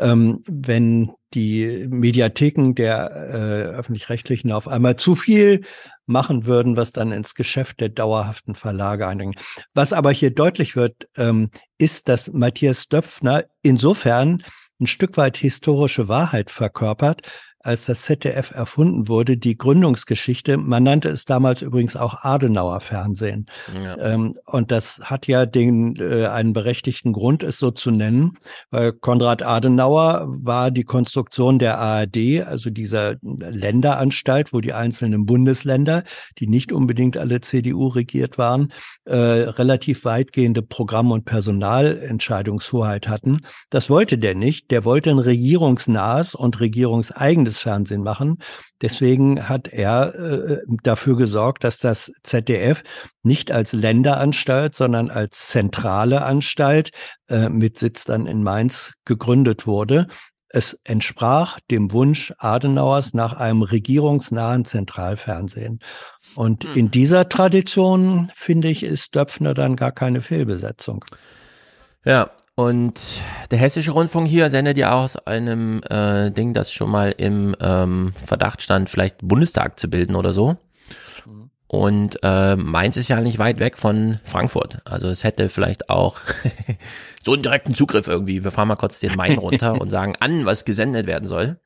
Ähm, 0.00 0.42
wenn 0.48 1.12
die 1.32 1.86
Mediatheken 1.88 2.74
der 2.74 3.10
äh, 3.12 3.76
öffentlich-rechtlichen 3.78 4.50
auf 4.50 4.66
einmal 4.66 4.96
zu 4.96 5.14
viel 5.14 5.62
machen 6.06 6.44
würden, 6.44 6.76
was 6.76 6.92
dann 6.92 7.12
ins 7.12 7.34
Geschäft 7.36 7.80
der 7.80 7.88
dauerhaften 7.88 8.56
Verlage 8.56 9.06
eindringt. 9.06 9.40
Was 9.74 9.92
aber 9.92 10.10
hier 10.10 10.30
deutlich 10.34 10.74
wird, 10.74 11.08
ähm, 11.16 11.50
ist, 11.78 12.08
dass 12.08 12.32
Matthias 12.32 12.88
Döpfner 12.88 13.44
insofern 13.62 14.42
ein 14.80 14.86
Stück 14.86 15.16
weit 15.16 15.36
historische 15.36 16.08
Wahrheit 16.08 16.50
verkörpert, 16.50 17.22
als 17.66 17.86
das 17.86 18.02
ZDF 18.02 18.52
erfunden 18.52 19.08
wurde, 19.08 19.36
die 19.36 19.58
Gründungsgeschichte. 19.58 20.56
Man 20.56 20.84
nannte 20.84 21.08
es 21.08 21.24
damals 21.24 21.62
übrigens 21.62 21.96
auch 21.96 22.22
Adenauer 22.22 22.80
Fernsehen. 22.80 23.46
Ja. 23.74 23.98
Ähm, 23.98 24.38
und 24.46 24.70
das 24.70 25.00
hat 25.04 25.26
ja 25.26 25.46
den, 25.46 25.96
äh, 25.96 26.26
einen 26.26 26.52
berechtigten 26.52 27.12
Grund, 27.12 27.42
es 27.42 27.58
so 27.58 27.72
zu 27.72 27.90
nennen, 27.90 28.38
weil 28.70 28.92
Konrad 28.92 29.42
Adenauer 29.42 30.26
war 30.28 30.70
die 30.70 30.84
Konstruktion 30.84 31.58
der 31.58 31.78
ARD, 31.78 32.42
also 32.46 32.70
dieser 32.70 33.16
Länderanstalt, 33.22 34.52
wo 34.52 34.60
die 34.60 34.72
einzelnen 34.72 35.26
Bundesländer, 35.26 36.04
die 36.38 36.46
nicht 36.46 36.72
unbedingt 36.72 37.16
alle 37.16 37.40
CDU 37.40 37.88
regiert 37.88 38.38
waren, 38.38 38.72
äh, 39.04 39.16
relativ 39.16 40.04
weitgehende 40.04 40.62
Programm- 40.62 41.10
und 41.10 41.24
Personalentscheidungshoheit 41.24 43.08
hatten. 43.08 43.40
Das 43.70 43.90
wollte 43.90 44.18
der 44.18 44.36
nicht. 44.36 44.70
Der 44.70 44.84
wollte 44.84 45.10
ein 45.10 45.18
regierungsnahes 45.18 46.34
und 46.36 46.60
regierungseigenes 46.60 47.55
Fernsehen 47.58 48.02
machen. 48.02 48.38
Deswegen 48.82 49.48
hat 49.48 49.68
er 49.68 50.14
äh, 50.14 50.58
dafür 50.82 51.16
gesorgt, 51.16 51.64
dass 51.64 51.78
das 51.78 52.12
ZDF 52.22 52.82
nicht 53.22 53.50
als 53.50 53.72
Länderanstalt, 53.72 54.74
sondern 54.74 55.10
als 55.10 55.48
zentrale 55.48 56.22
Anstalt 56.24 56.90
äh, 57.28 57.48
mit 57.48 57.78
Sitz 57.78 58.04
dann 58.04 58.26
in 58.26 58.42
Mainz 58.42 58.92
gegründet 59.04 59.66
wurde. 59.66 60.06
Es 60.48 60.78
entsprach 60.84 61.58
dem 61.70 61.92
Wunsch 61.92 62.32
Adenauers 62.38 63.14
nach 63.14 63.34
einem 63.34 63.62
regierungsnahen 63.62 64.64
Zentralfernsehen. 64.64 65.80
Und 66.34 66.64
in 66.64 66.90
dieser 66.90 67.28
Tradition, 67.28 68.30
finde 68.34 68.68
ich, 68.68 68.82
ist 68.82 69.14
Döpfner 69.14 69.54
dann 69.54 69.76
gar 69.76 69.92
keine 69.92 70.20
Fehlbesetzung. 70.20 71.04
Ja, 72.04 72.30
und 72.56 73.22
der 73.50 73.58
Hessische 73.58 73.92
Rundfunk 73.92 74.28
hier 74.28 74.48
sendet 74.48 74.78
ja 74.78 74.92
aus 74.92 75.16
einem 75.16 75.82
äh, 75.90 76.30
Ding, 76.30 76.54
das 76.54 76.72
schon 76.72 76.90
mal 76.90 77.14
im 77.16 77.54
ähm, 77.60 78.14
Verdacht 78.14 78.62
stand, 78.62 78.88
vielleicht 78.88 79.18
Bundestag 79.20 79.78
zu 79.78 79.90
bilden 79.90 80.16
oder 80.16 80.32
so. 80.32 80.56
Und 81.68 82.18
äh, 82.22 82.56
Mainz 82.56 82.96
ist 82.96 83.08
ja 83.08 83.20
nicht 83.20 83.38
weit 83.38 83.58
weg 83.58 83.76
von 83.76 84.20
Frankfurt. 84.24 84.78
Also 84.86 85.08
es 85.08 85.22
hätte 85.22 85.50
vielleicht 85.50 85.90
auch 85.90 86.18
so 87.22 87.34
einen 87.34 87.42
direkten 87.42 87.74
Zugriff 87.74 88.06
irgendwie. 88.06 88.42
Wir 88.42 88.52
fahren 88.52 88.68
mal 88.68 88.76
kurz 88.76 89.00
den 89.00 89.16
Main 89.16 89.36
runter 89.36 89.74
und 89.80 89.90
sagen 89.90 90.14
an, 90.20 90.46
was 90.46 90.64
gesendet 90.64 91.06
werden 91.06 91.28
soll. 91.28 91.58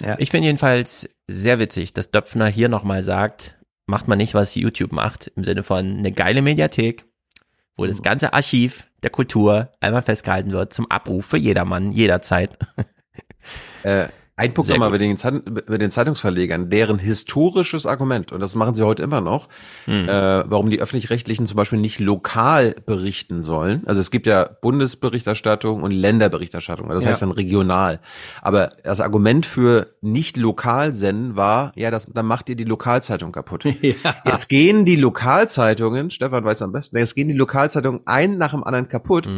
Ja. 0.00 0.16
Ich 0.18 0.30
finde 0.30 0.46
jedenfalls 0.46 1.08
sehr 1.26 1.58
witzig, 1.58 1.94
dass 1.94 2.10
Döpfner 2.10 2.48
hier 2.48 2.68
nochmal 2.68 3.02
sagt, 3.02 3.56
macht 3.86 4.08
man 4.08 4.18
nicht, 4.18 4.34
was 4.34 4.54
YouTube 4.54 4.92
macht, 4.92 5.28
im 5.36 5.44
Sinne 5.44 5.62
von 5.62 5.98
eine 5.98 6.12
geile 6.12 6.42
Mediathek, 6.42 7.06
wo 7.76 7.86
das 7.86 8.02
ganze 8.02 8.34
Archiv 8.34 8.88
der 9.04 9.10
Kultur 9.10 9.70
einmal 9.80 10.02
festgehalten 10.02 10.50
wird 10.50 10.72
zum 10.72 10.90
Abruf 10.90 11.26
für 11.26 11.36
jedermann, 11.38 11.92
jederzeit. 11.92 12.58
Äh, 13.82 14.08
ein 14.36 14.52
Punkt 14.52 14.68
nochmal 14.68 14.90
bei 14.90 14.98
den, 14.98 15.16
bei 15.66 15.78
den 15.78 15.92
Zeitungsverlegern, 15.92 16.68
deren 16.68 16.98
historisches 16.98 17.86
Argument, 17.86 18.32
und 18.32 18.40
das 18.40 18.56
machen 18.56 18.74
sie 18.74 18.84
heute 18.84 19.02
immer 19.04 19.20
noch, 19.20 19.48
Hm. 19.84 20.08
äh, 20.08 20.50
warum 20.50 20.70
die 20.70 20.80
Öffentlich-Rechtlichen 20.80 21.46
zum 21.46 21.56
Beispiel 21.56 21.78
nicht 21.78 22.00
lokal 22.00 22.74
berichten 22.84 23.42
sollen. 23.42 23.82
Also 23.86 24.00
es 24.00 24.10
gibt 24.10 24.26
ja 24.26 24.44
Bundesberichterstattung 24.60 25.82
und 25.82 25.92
Länderberichterstattung, 25.92 26.88
das 26.88 27.04
Ja. 27.04 27.10
heißt 27.10 27.22
dann 27.22 27.30
regional. 27.30 28.00
Aber 28.42 28.70
das 28.82 29.00
Argument 29.00 29.46
für 29.46 29.94
nicht 30.00 30.36
lokal 30.36 30.96
senden 30.96 31.36
war, 31.36 31.72
ja, 31.76 31.90
das, 31.90 32.06
dann 32.12 32.26
macht 32.26 32.48
ihr 32.48 32.56
die 32.56 32.64
Lokalzeitung 32.64 33.30
kaputt. 33.32 33.64
Jetzt 34.24 34.48
gehen 34.48 34.84
die 34.84 34.96
Lokalzeitungen, 34.96 36.10
Stefan 36.10 36.44
weiß 36.44 36.62
am 36.62 36.72
besten, 36.72 36.96
jetzt 36.98 37.14
gehen 37.14 37.28
die 37.28 37.34
Lokalzeitungen 37.34 38.00
ein 38.06 38.36
nach 38.38 38.50
dem 38.52 38.64
anderen 38.64 38.88
kaputt. 38.88 39.28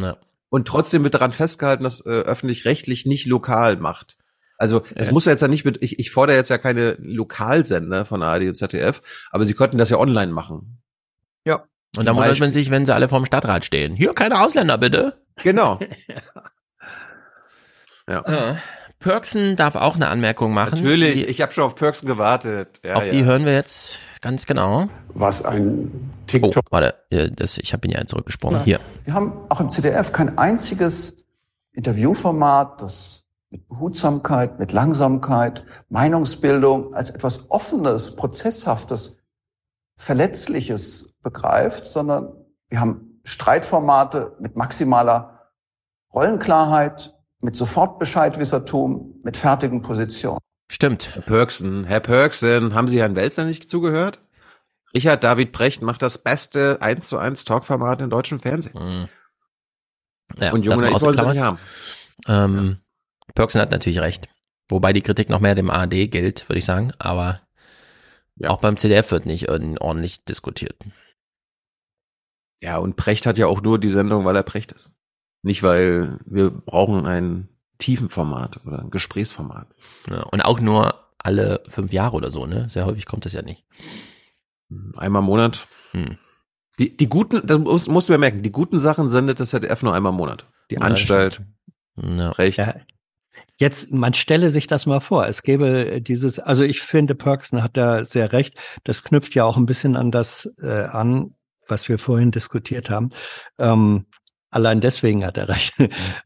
Und 0.49 0.67
trotzdem 0.67 1.03
wird 1.03 1.13
daran 1.13 1.33
festgehalten, 1.33 1.83
dass 1.83 1.99
äh, 2.05 2.09
öffentlich-rechtlich 2.09 3.05
nicht 3.05 3.25
lokal 3.25 3.75
macht. 3.77 4.17
Also 4.57 4.83
es 4.95 5.07
Ja. 5.07 5.13
muss 5.13 5.25
ja 5.25 5.31
jetzt 5.31 5.41
ja 5.41 5.47
nicht, 5.47 5.65
mit, 5.65 5.81
ich, 5.83 5.99
ich 5.99 6.11
fordere 6.11 6.35
jetzt 6.35 6.49
ja 6.49 6.57
keine 6.57 6.95
Lokalsender 6.99 8.05
von 8.05 8.23
ARD 8.23 8.43
und 8.43 8.55
ZDF, 8.55 9.01
aber 9.31 9.45
sie 9.45 9.53
könnten 9.53 9.77
das 9.77 9.89
ja 9.89 9.97
online 9.97 10.31
machen. 10.31 10.81
Ja. 11.45 11.63
Und 11.95 12.05
dann 12.05 12.15
wundert 12.15 12.39
man 12.39 12.51
sich, 12.51 12.71
wenn 12.71 12.85
sie 12.85 12.93
alle 12.93 13.07
vorm 13.07 13.25
Stadtrat 13.25 13.65
stehen. 13.65 13.95
Hier, 13.95 14.13
keine 14.13 14.41
Ausländer, 14.41 14.77
bitte. 14.77 15.21
Genau. 15.43 15.79
ja. 18.09 18.21
Äh, 18.21 18.55
Perksen 18.99 19.55
darf 19.55 19.75
auch 19.75 19.95
eine 19.95 20.07
Anmerkung 20.07 20.53
machen. 20.53 20.75
Natürlich, 20.75 21.13
Die, 21.13 21.25
ich 21.25 21.41
habe 21.41 21.53
schon 21.53 21.63
auf 21.63 21.75
Perksen 21.75 22.07
gewartet. 22.07 22.79
Ja, 22.83 22.95
auf 22.95 23.05
ja. 23.05 23.11
die 23.11 23.25
hören 23.25 23.45
wir 23.45 23.53
jetzt 23.53 24.01
ganz 24.21 24.47
genau. 24.47 24.89
Was 25.09 25.45
ein 25.45 26.11
TikTok. 26.25 26.55
Oh, 26.57 26.61
warte, 26.71 26.95
das, 27.35 27.59
ich 27.59 27.73
habe 27.73 27.87
ihn 27.87 27.93
ja 27.93 28.05
zurückgesprungen. 28.05 28.59
Ja. 28.59 28.65
Hier. 28.65 28.79
Wir 29.03 29.13
haben 29.13 29.33
auch 29.49 29.59
im 29.59 29.69
CDF 29.69 30.11
kein 30.11 30.37
einziges 30.37 31.17
Interviewformat, 31.73 32.81
das 32.81 33.23
mit 33.49 33.67
Behutsamkeit, 33.67 34.59
mit 34.59 34.71
Langsamkeit, 34.71 35.63
Meinungsbildung 35.89 36.93
als 36.93 37.09
etwas 37.09 37.49
Offenes, 37.49 38.15
Prozesshaftes, 38.15 39.19
Verletzliches 39.97 41.15
begreift, 41.23 41.87
sondern 41.87 42.33
wir 42.69 42.79
haben 42.79 43.21
Streitformate 43.23 44.35
mit 44.39 44.55
maximaler 44.55 45.51
Rollenklarheit, 46.13 47.13
mit 47.39 47.55
Sofortbescheidwissertum, 47.55 49.19
mit 49.23 49.37
fertigen 49.37 49.81
Positionen. 49.81 50.39
Stimmt. 50.69 51.15
Herr 51.15 51.21
Perksen, 51.21 51.85
Herr 51.85 51.99
Perksen, 51.99 52.73
haben 52.73 52.87
Sie 52.87 52.99
Herrn 52.99 53.15
Welzer 53.15 53.45
nicht 53.45 53.69
zugehört? 53.69 54.21
Richard 54.93 55.23
David 55.23 55.51
Brecht 55.51 55.81
macht 55.81 56.01
das 56.01 56.17
beste 56.17 56.81
1 56.81 57.07
zu 57.07 57.17
1 57.17 57.45
Talkformat 57.45 58.01
im 58.01 58.09
deutschen 58.09 58.39
Fernsehen. 58.39 59.09
Ja, 60.37 60.51
Und 60.51 60.63
Junge, 60.63 60.87
ich 60.87 60.91
wollte 60.91 60.95
ausgeklammert. 60.95 61.35
nicht 61.35 61.43
haben. 61.43 61.59
Ähm, 62.27 62.77
Perksen 63.37 63.61
hat 63.61 63.69
natürlich 63.69 63.99
recht. 63.99 64.27
Wobei 64.67 64.93
die 64.93 65.03
Kritik 65.03 65.29
noch 65.29 65.39
mehr 65.39 65.53
dem 65.53 65.69
ARD 65.69 66.09
gilt, 66.11 66.49
würde 66.49 66.57
ich 66.57 66.65
sagen. 66.65 66.91
Aber 66.97 67.41
auch 68.45 68.59
beim 68.59 68.77
CDF 68.77 69.11
wird 69.11 69.27
nicht 69.27 69.47
ordentlich 69.47 70.25
diskutiert. 70.25 70.75
Ja, 72.61 72.77
und 72.77 72.95
Precht 72.95 73.27
hat 73.27 73.37
ja 73.37 73.45
auch 73.45 73.61
nur 73.61 73.79
die 73.79 73.89
Sendung, 73.89 74.25
weil 74.25 74.35
er 74.35 74.41
Precht 74.41 74.71
ist. 74.71 74.91
Nicht, 75.43 75.61
weil 75.61 76.19
wir 76.25 76.49
brauchen 76.49 77.05
ein 77.05 77.47
Tiefenformat 77.77 78.65
oder 78.65 78.79
ein 78.79 78.89
Gesprächsformat. 78.89 79.67
Ja, 80.09 80.23
und 80.23 80.41
auch 80.41 80.59
nur 80.59 80.95
alle 81.19 81.61
fünf 81.69 81.93
Jahre 81.93 82.15
oder 82.15 82.31
so, 82.31 82.47
ne? 82.47 82.67
Sehr 82.71 82.87
häufig 82.87 83.05
kommt 83.05 83.25
das 83.25 83.33
ja 83.33 83.43
nicht. 83.43 83.63
Einmal 84.97 85.21
im 85.21 85.27
Monat. 85.27 85.67
Hm. 85.91 86.17
Die, 86.79 86.97
die 86.97 87.07
guten, 87.07 87.45
das 87.45 87.59
muss, 87.59 87.87
musst 87.87 88.09
du 88.09 88.13
ja 88.13 88.19
merken, 88.19 88.41
die 88.41 88.51
guten 88.51 88.79
Sachen 88.79 89.09
sendet 89.09 89.39
das 89.39 89.51
ZDF 89.51 89.83
nur 89.83 89.93
einmal 89.93 90.11
im 90.11 90.17
Monat. 90.17 90.47
Die 90.71 90.75
Ja, 90.75 90.81
Anstalt, 90.81 91.43
Ja. 91.95 92.31
Precht. 92.31 92.57
Ja. 92.57 92.73
Jetzt, 93.57 93.91
man 93.91 94.13
stelle 94.13 94.51
sich 94.51 94.67
das 94.67 94.85
mal 94.85 94.99
vor. 94.99 95.27
Es 95.27 95.41
gäbe 95.41 95.99
dieses, 96.01 96.39
also 96.39 96.63
ich 96.63 96.81
finde, 96.81 97.15
Perksen 97.15 97.63
hat 97.63 97.75
da 97.75 98.05
sehr 98.05 98.31
recht. 98.31 98.55
Das 98.83 99.03
knüpft 99.03 99.33
ja 99.33 99.45
auch 99.45 99.57
ein 99.57 99.65
bisschen 99.65 99.95
an 99.95 100.11
das 100.11 100.51
äh, 100.61 100.83
an, 100.83 101.35
was 101.67 101.89
wir 101.89 101.97
vorhin 101.97 102.31
diskutiert 102.31 102.89
haben. 102.89 103.09
Ähm, 103.57 104.05
allein 104.51 104.79
deswegen 104.79 105.25
hat 105.25 105.37
er 105.37 105.49
recht. 105.49 105.73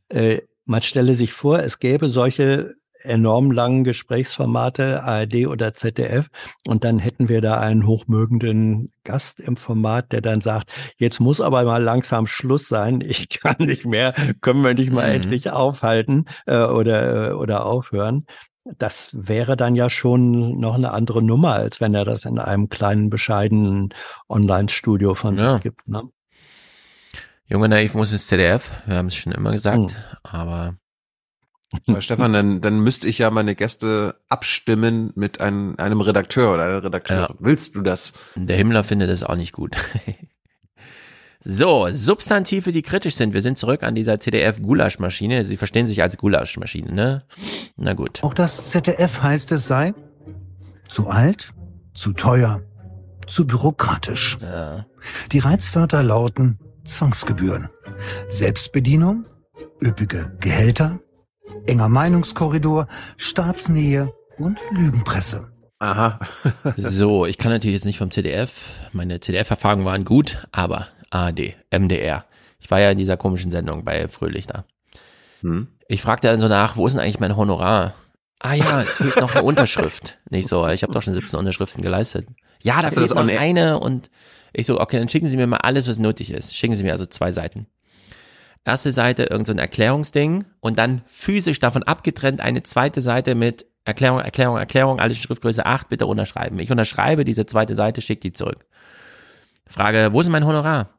äh, 0.10 0.42
man 0.66 0.82
stelle 0.82 1.14
sich 1.14 1.34
vor, 1.34 1.60
es 1.60 1.80
gäbe 1.80 2.10
solche 2.10 2.76
enorm 3.04 3.52
langen 3.52 3.84
Gesprächsformate, 3.84 5.04
ARD 5.04 5.48
oder 5.48 5.74
ZDF, 5.74 6.28
und 6.68 6.84
dann 6.84 7.00
hätten 7.00 7.30
wir 7.30 7.42
da 7.42 7.60
einen 7.60 7.86
hochmögenden 7.88 8.92
Gast 9.04 9.40
im 9.40 9.58
Format, 9.58 10.12
der 10.12 10.22
dann 10.22 10.42
sagt, 10.42 10.72
jetzt 10.98 11.20
muss 11.20 11.42
aber 11.42 11.64
mal 11.64 11.82
langsam 11.82 12.28
Schluss 12.28 12.68
sein, 12.68 13.02
ich 13.02 13.30
kann 13.42 13.56
nicht 13.60 13.86
mehr, 13.86 14.14
können 14.42 14.64
wir 14.64 14.74
nicht 14.74 14.92
mal 14.92 15.08
Mhm. 15.08 15.16
endlich 15.16 15.50
aufhalten 15.52 16.26
äh, 16.46 16.64
oder, 16.64 17.30
äh, 17.30 17.34
oder 17.34 17.66
aufhören. 17.66 18.26
Das 18.78 19.10
wäre 19.14 19.58
dann 19.58 19.76
ja 19.76 19.90
schon 19.90 20.60
noch 20.60 20.76
eine 20.76 20.92
andere 20.92 21.24
Nummer, 21.24 21.54
als 21.54 21.82
wenn 21.82 21.96
er 21.96 22.06
das 22.06 22.26
in 22.26 22.38
einem 22.38 22.70
kleinen, 22.70 23.10
bescheidenen 23.10 23.90
Online-Studio 24.30 25.16
von 25.16 25.36
Ja. 25.38 25.54
sich 25.54 25.64
gibt. 25.64 25.88
Ne? 25.88 26.04
Junge 27.48 27.68
Naiv 27.70 27.96
muss 27.96 28.12
ins 28.14 28.28
ZDF, 28.28 28.72
wir 28.86 28.96
haben 28.98 29.08
es 29.08 29.16
schon 29.16 29.34
immer 29.34 29.52
gesagt, 29.52 29.78
Hm. 29.78 29.90
aber 30.24 30.76
Stefan, 32.00 32.34
dann, 32.34 32.62
dann 32.62 32.80
müsste 32.80 33.08
ich 33.08 33.18
ja 33.18 33.32
meine 33.32 33.56
Gäste 33.56 34.16
abstimmen 34.28 35.12
mit 35.16 35.40
einem, 35.40 35.76
einem 35.78 36.02
Redakteur 36.02 36.54
oder 36.54 36.64
einer 36.64 36.84
Redakteurin. 36.84 37.36
Willst 37.40 37.76
du 37.76 37.82
das? 37.82 38.14
der 38.36 38.58
Himmler 38.58 38.84
findet 38.84 39.10
es 39.10 39.24
auch 39.24 39.36
nicht 39.36 39.54
gut. 39.54 39.76
so, 41.40 41.88
Substantive, 41.92 42.72
die 42.72 42.82
kritisch 42.82 43.16
sind. 43.16 43.34
Wir 43.34 43.42
sind 43.42 43.58
zurück 43.58 43.84
an 43.84 43.96
dieser 43.96 44.20
CDF-Gulaschmaschine. 44.20 45.46
Sie 45.46 45.58
verstehen 45.58 45.88
sich 45.88 46.02
als 46.02 46.18
Gulaschmaschine, 46.18 46.92
ne? 46.92 47.24
Na 47.78 47.94
gut. 47.94 48.22
Auch 48.22 48.34
das 48.34 48.70
ZDF 48.72 49.24
heißt 49.24 49.52
es 49.54 49.68
sei 49.68 49.94
zu 50.92 51.08
alt, 51.08 51.54
zu 51.94 52.12
teuer, 52.12 52.62
zu 53.28 53.48
bürokratisch. 53.48 54.38
Die 55.32 55.40
Reizwörter 55.40 56.04
lauten 56.04 56.60
Zwangsgebühren, 56.84 57.70
Selbstbedienung, 58.28 59.26
üppige 59.82 60.36
Gehälter, 60.42 61.00
enger 61.66 61.90
Meinungskorridor, 61.90 62.88
Staatsnähe 63.18 64.14
und 64.38 64.60
Lügenpresse. 64.72 65.52
Aha. 65.80 66.20
So, 66.78 67.26
ich 67.26 67.38
kann 67.38 67.52
natürlich 67.52 67.76
jetzt 67.76 67.86
nicht 67.86 67.98
vom 67.98 68.12
ZDF. 68.12 68.62
Meine 68.94 69.20
ZDF-Erfahrungen 69.20 69.86
waren 69.86 70.06
gut, 70.06 70.48
aber 70.52 70.88
ARD, 71.10 71.56
MDR. 71.72 72.26
Ich 72.60 72.70
war 72.70 72.80
ja 72.80 72.92
in 72.92 72.98
dieser 72.98 73.18
komischen 73.18 73.52
Sendung 73.52 73.84
bei 73.84 74.08
Fröhlich 74.08 74.48
da. 74.48 74.66
Hm. 75.42 75.68
Ich 75.88 76.02
fragte 76.02 76.28
dann 76.28 76.40
so 76.40 76.48
nach, 76.48 76.78
wo 76.78 76.86
ist 76.86 76.94
denn 76.94 77.02
eigentlich 77.02 77.20
mein 77.20 77.36
Honorar? 77.36 77.96
Ah 78.40 78.54
ja, 78.54 78.82
es 78.82 78.98
fehlt 78.98 79.20
noch 79.20 79.36
eine 79.36 79.44
Unterschrift. 79.44 80.20
Nicht 80.30 80.48
so, 80.48 80.68
ich 80.68 80.84
habe 80.84 80.94
doch 80.94 81.02
schon 81.02 81.14
17 81.14 81.38
Unterschriften 81.38 81.82
geleistet. 81.82 82.28
Ja, 82.62 82.78
da 82.78 82.88
Hast 82.88 82.96
fehlt 82.96 83.10
das 83.10 83.16
noch 83.16 83.28
eine 83.28 83.80
und 83.80 84.10
ich 84.54 84.66
so, 84.66 84.80
okay, 84.80 85.00
dann 85.00 85.10
schicken 85.10 85.28
Sie 85.28 85.38
mir 85.38 85.48
mal 85.48 85.58
alles, 85.58 85.88
was 85.88 85.98
nötig 85.98 86.32
ist. 86.32 86.56
Schicken 86.56 86.76
Sie 86.76 86.84
mir 86.84 86.92
also 86.92 87.06
zwei 87.06 87.32
Seiten. 87.32 87.68
Erste 88.64 88.92
Seite 88.92 89.24
irgend 89.24 89.48
so 89.48 89.54
Erklärungsding 89.54 90.46
und 90.60 90.78
dann 90.78 91.02
physisch 91.08 91.60
davon 91.60 91.84
abgetrennt 91.84 92.42
eine 92.42 92.62
zweite 92.64 93.02
Seite 93.02 93.34
mit 93.34 93.66
Erklärung, 93.86 94.20
Erklärung, 94.20 94.58
Erklärung, 94.58 95.00
alles 95.00 95.18
Schriftgröße 95.18 95.66
8, 95.66 95.90
bitte 95.90 96.06
unterschreiben. 96.06 96.60
Ich 96.60 96.70
unterschreibe 96.70 97.26
diese 97.26 97.48
zweite 97.48 97.74
Seite, 97.74 98.02
schicke 98.02 98.22
die 98.22 98.34
zurück. 98.34 98.66
Frage, 99.66 100.10
wo 100.12 100.22
ist 100.22 100.30
mein 100.30 100.46
Honorar? 100.46 100.90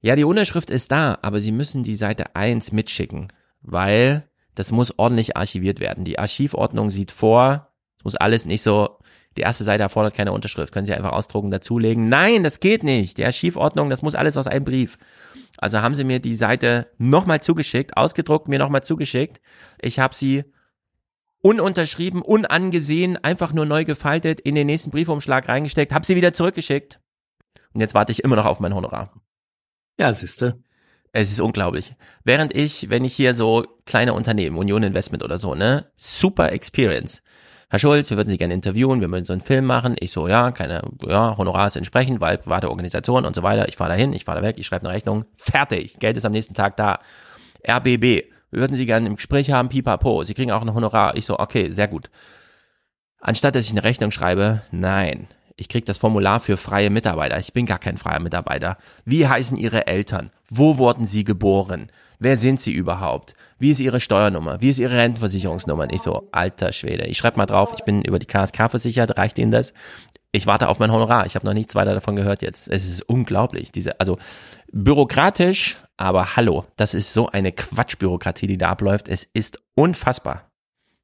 Ja, 0.00 0.14
die 0.14 0.24
Unterschrift 0.24 0.70
ist 0.70 0.92
da, 0.92 1.18
aber 1.22 1.40
Sie 1.40 1.50
müssen 1.50 1.82
die 1.82 1.96
Seite 1.96 2.36
1 2.36 2.70
mitschicken, 2.70 3.28
weil 3.62 4.28
das 4.54 4.70
muss 4.70 4.96
ordentlich 4.98 5.36
archiviert 5.36 5.80
werden. 5.80 6.04
Die 6.04 6.18
Archivordnung 6.18 6.90
sieht 6.90 7.10
vor, 7.10 7.72
es 7.98 8.04
muss 8.04 8.14
alles 8.16 8.44
nicht 8.44 8.62
so, 8.62 8.98
die 9.36 9.42
erste 9.42 9.64
Seite 9.64 9.82
erfordert 9.82 10.14
keine 10.14 10.32
Unterschrift, 10.32 10.72
können 10.72 10.86
Sie 10.86 10.94
einfach 10.94 11.12
ausdrucken, 11.12 11.50
dazulegen. 11.50 12.08
Nein, 12.08 12.44
das 12.44 12.60
geht 12.60 12.84
nicht. 12.84 13.18
Die 13.18 13.24
Archivordnung, 13.24 13.90
das 13.90 14.02
muss 14.02 14.14
alles 14.14 14.36
aus 14.36 14.46
einem 14.46 14.64
Brief. 14.64 14.98
Also 15.58 15.80
haben 15.80 15.94
Sie 15.94 16.04
mir 16.04 16.20
die 16.20 16.34
Seite 16.34 16.90
nochmal 16.98 17.40
zugeschickt, 17.40 17.96
ausgedruckt, 17.96 18.48
mir 18.48 18.58
nochmal 18.58 18.84
zugeschickt. 18.84 19.40
Ich 19.80 19.98
habe 19.98 20.14
sie 20.14 20.44
ununterschrieben, 21.42 22.22
unangesehen, 22.22 23.16
einfach 23.22 23.52
nur 23.52 23.66
neu 23.66 23.84
gefaltet, 23.84 24.40
in 24.40 24.54
den 24.54 24.66
nächsten 24.66 24.90
Briefumschlag 24.90 25.48
reingesteckt, 25.48 25.92
habe 25.92 26.04
sie 26.04 26.16
wieder 26.16 26.32
zurückgeschickt. 26.32 27.00
Und 27.72 27.80
jetzt 27.80 27.94
warte 27.94 28.12
ich 28.12 28.24
immer 28.24 28.36
noch 28.36 28.46
auf 28.46 28.60
mein 28.60 28.74
Honorar. 28.74 29.12
Ja, 29.98 30.12
siehste. 30.12 30.62
Es 31.12 31.30
ist 31.30 31.40
unglaublich. 31.40 31.94
Während 32.24 32.54
ich, 32.54 32.90
wenn 32.90 33.04
ich 33.04 33.14
hier 33.14 33.32
so 33.32 33.64
kleine 33.86 34.12
Unternehmen, 34.12 34.58
Union 34.58 34.82
Investment 34.82 35.22
oder 35.22 35.38
so, 35.38 35.54
ne, 35.54 35.90
super 35.96 36.52
Experience. 36.52 37.22
Herr 37.68 37.80
Schulz, 37.80 38.10
wir 38.10 38.16
würden 38.16 38.28
Sie 38.28 38.38
gerne 38.38 38.54
interviewen, 38.54 39.00
wir 39.00 39.10
würden 39.10 39.24
so 39.24 39.32
einen 39.32 39.42
Film 39.42 39.64
machen. 39.64 39.96
Ich 39.98 40.12
so, 40.12 40.28
ja, 40.28 40.52
keine, 40.52 40.82
ja, 41.04 41.36
Honorar 41.36 41.66
ist 41.66 41.76
entsprechend, 41.76 42.20
weil 42.20 42.38
private 42.38 42.70
Organisation 42.70 43.24
und 43.24 43.34
so 43.34 43.42
weiter. 43.42 43.68
Ich 43.68 43.76
fahre 43.76 43.90
dahin, 43.90 44.12
ich 44.12 44.24
fahre 44.24 44.40
da 44.40 44.46
weg, 44.46 44.56
ich 44.58 44.66
schreibe 44.66 44.86
eine 44.86 44.94
Rechnung, 44.94 45.24
fertig. 45.34 45.98
Geld 45.98 46.16
ist 46.16 46.24
am 46.24 46.30
nächsten 46.30 46.54
Tag 46.54 46.76
da. 46.76 47.00
RBB, 47.68 48.02
wir 48.52 48.60
würden 48.60 48.76
Sie 48.76 48.86
gerne 48.86 49.08
im 49.08 49.16
Gespräch 49.16 49.50
haben, 49.50 49.68
pipapo. 49.68 50.22
Sie 50.22 50.34
kriegen 50.34 50.52
auch 50.52 50.62
ein 50.62 50.72
Honorar. 50.72 51.16
Ich 51.16 51.26
so, 51.26 51.40
okay, 51.40 51.70
sehr 51.70 51.88
gut. 51.88 52.08
Anstatt 53.20 53.56
dass 53.56 53.64
ich 53.64 53.72
eine 53.72 53.82
Rechnung 53.82 54.12
schreibe, 54.12 54.62
nein. 54.70 55.26
Ich 55.56 55.68
krieg 55.68 55.86
das 55.86 55.98
Formular 55.98 56.38
für 56.38 56.56
freie 56.56 56.90
Mitarbeiter. 56.90 57.38
Ich 57.40 57.52
bin 57.52 57.66
gar 57.66 57.78
kein 57.78 57.96
freier 57.96 58.20
Mitarbeiter. 58.20 58.76
Wie 59.04 59.26
heißen 59.26 59.56
Ihre 59.56 59.88
Eltern? 59.88 60.30
Wo 60.48 60.78
wurden 60.78 61.06
Sie 61.06 61.24
geboren? 61.24 61.90
Wer 62.18 62.36
sind 62.36 62.60
Sie 62.60 62.72
überhaupt? 62.72 63.34
Wie 63.58 63.70
ist 63.70 63.80
Ihre 63.80 64.00
Steuernummer? 64.00 64.60
Wie 64.60 64.70
ist 64.70 64.78
Ihre 64.78 64.96
Rentenversicherungsnummer? 64.96 65.84
Und 65.84 65.92
ich 65.92 66.02
so, 66.02 66.28
alter 66.32 66.72
Schwede. 66.72 67.04
Ich 67.06 67.18
schreibe 67.18 67.36
mal 67.38 67.46
drauf, 67.46 67.72
ich 67.76 67.84
bin 67.84 68.02
über 68.02 68.18
die 68.18 68.26
KSK 68.26 68.70
versichert, 68.70 69.16
reicht 69.18 69.38
Ihnen 69.38 69.50
das? 69.50 69.72
Ich 70.32 70.46
warte 70.46 70.68
auf 70.68 70.78
mein 70.78 70.92
Honorar. 70.92 71.24
Ich 71.26 71.34
habe 71.34 71.46
noch 71.46 71.54
nichts 71.54 71.74
weiter 71.74 71.94
davon 71.94 72.16
gehört 72.16 72.42
jetzt. 72.42 72.68
Es 72.68 72.86
ist 72.88 73.02
unglaublich. 73.02 73.72
Diese, 73.72 73.98
also 74.00 74.18
bürokratisch, 74.72 75.76
aber 75.96 76.36
hallo, 76.36 76.64
das 76.76 76.94
ist 76.94 77.12
so 77.12 77.28
eine 77.28 77.52
Quatschbürokratie, 77.52 78.46
die 78.46 78.58
da 78.58 78.70
abläuft. 78.70 79.08
Es 79.08 79.24
ist 79.24 79.58
unfassbar. 79.74 80.50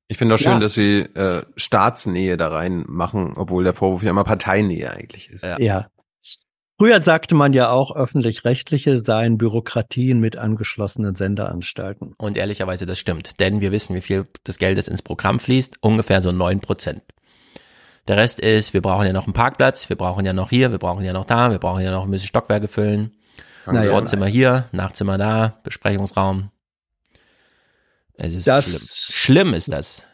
Ich 0.09 0.19
finde 0.19 0.35
auch 0.35 0.39
schön, 0.39 0.53
Ja. 0.53 0.59
dass 0.61 0.75
sie 0.75 1.01
äh, 1.01 1.43
Staatsnähe 1.57 2.37
da 2.37 2.49
reinmachen, 2.49 3.33
obwohl 3.35 3.65
der 3.65 3.73
Vorwurf 3.75 4.03
ja 4.03 4.11
immer 4.11 4.25
Parteinähe 4.25 4.93
eigentlich 4.93 5.31
ist. 5.31 5.45
Ja. 5.59 5.89
Früher 6.83 7.01
sagte 7.01 7.37
man 7.37 7.53
ja 7.53 7.70
auch, 7.70 7.95
öffentlich-rechtliche 7.95 8.99
seien 8.99 9.39
Bürokratien 9.39 10.18
mit 10.18 10.37
angeschlossenen 10.37 11.14
Senderanstalten. 11.14 12.16
Und 12.18 12.37
ehrlicherweise, 12.37 12.87
das 12.87 12.99
stimmt. 12.99 13.39
Denn 13.39 13.61
wir 13.61 13.70
wissen, 13.70 13.95
wie 13.95 14.01
viel 14.01 14.26
des 14.45 14.59
Geldes 14.59 14.89
ins 14.89 15.01
Programm 15.01 15.39
fließt. 15.39 15.76
Ungefähr 15.80 16.20
so 16.20 16.33
neun 16.33 16.59
Prozent. 16.59 17.03
Der 18.09 18.16
Rest 18.16 18.41
ist, 18.41 18.74
wir 18.74 18.83
brauchen 18.83 19.07
ja 19.07 19.12
noch 19.12 19.26
einen 19.26 19.33
Parkplatz, 19.33 19.91
wir 19.91 19.97
brauchen 19.97 20.26
ja 20.26 20.33
noch 20.33 20.51
hier, 20.51 20.72
wir 20.72 20.78
brauchen 20.80 21.05
ja 21.05 21.12
noch 21.12 21.24
da, 21.24 21.53
wir 21.53 21.61
brauchen 21.61 21.85
ja 21.85 21.93
noch 21.93 22.03
ein 22.03 22.11
bisschen 22.11 22.26
Stockwerke 22.26 22.66
füllen. 22.66 23.12
Naja, 23.64 23.93
Wohnzimmer 23.93 24.26
hier, 24.26 24.66
Nachtzimmer 24.72 25.18
da, 25.18 25.61
Besprechungsraum. 25.62 26.51
Es 28.14 28.35
ist 28.35 28.49
Das- 28.49 28.66
schlimm. 28.66 29.53
Schlimm 29.53 29.55
ist 29.55 29.72
das. 29.72 30.09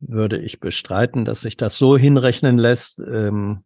Würde 0.00 0.38
ich 0.40 0.58
bestreiten, 0.58 1.24
dass 1.24 1.42
sich 1.42 1.56
das 1.56 1.78
so 1.78 1.96
hinrechnen 1.96 2.58
lässt, 2.58 2.98
ähm, 2.98 3.62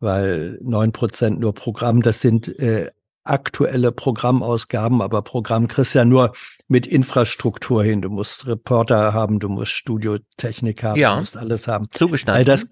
weil 0.00 0.58
neun 0.62 0.92
Prozent 0.92 1.40
nur 1.40 1.54
Programm, 1.54 2.02
das 2.02 2.20
sind 2.20 2.48
äh, 2.58 2.90
aktuelle 3.24 3.90
Programmausgaben, 3.92 5.02
aber 5.02 5.22
Programm 5.22 5.66
kriegst 5.68 5.94
ja 5.94 6.04
nur 6.04 6.32
mit 6.68 6.86
Infrastruktur 6.86 7.82
hin. 7.82 8.02
Du 8.02 8.08
musst 8.10 8.46
Reporter 8.46 9.12
haben, 9.14 9.40
du 9.40 9.48
musst 9.48 9.72
Studiotechnik 9.72 10.82
haben, 10.82 10.98
Ja. 10.98 11.14
du 11.14 11.20
musst 11.20 11.36
alles 11.36 11.66
haben. 11.66 11.88
Zugestanden. 11.92 12.38
All 12.38 12.44
das, 12.44 12.66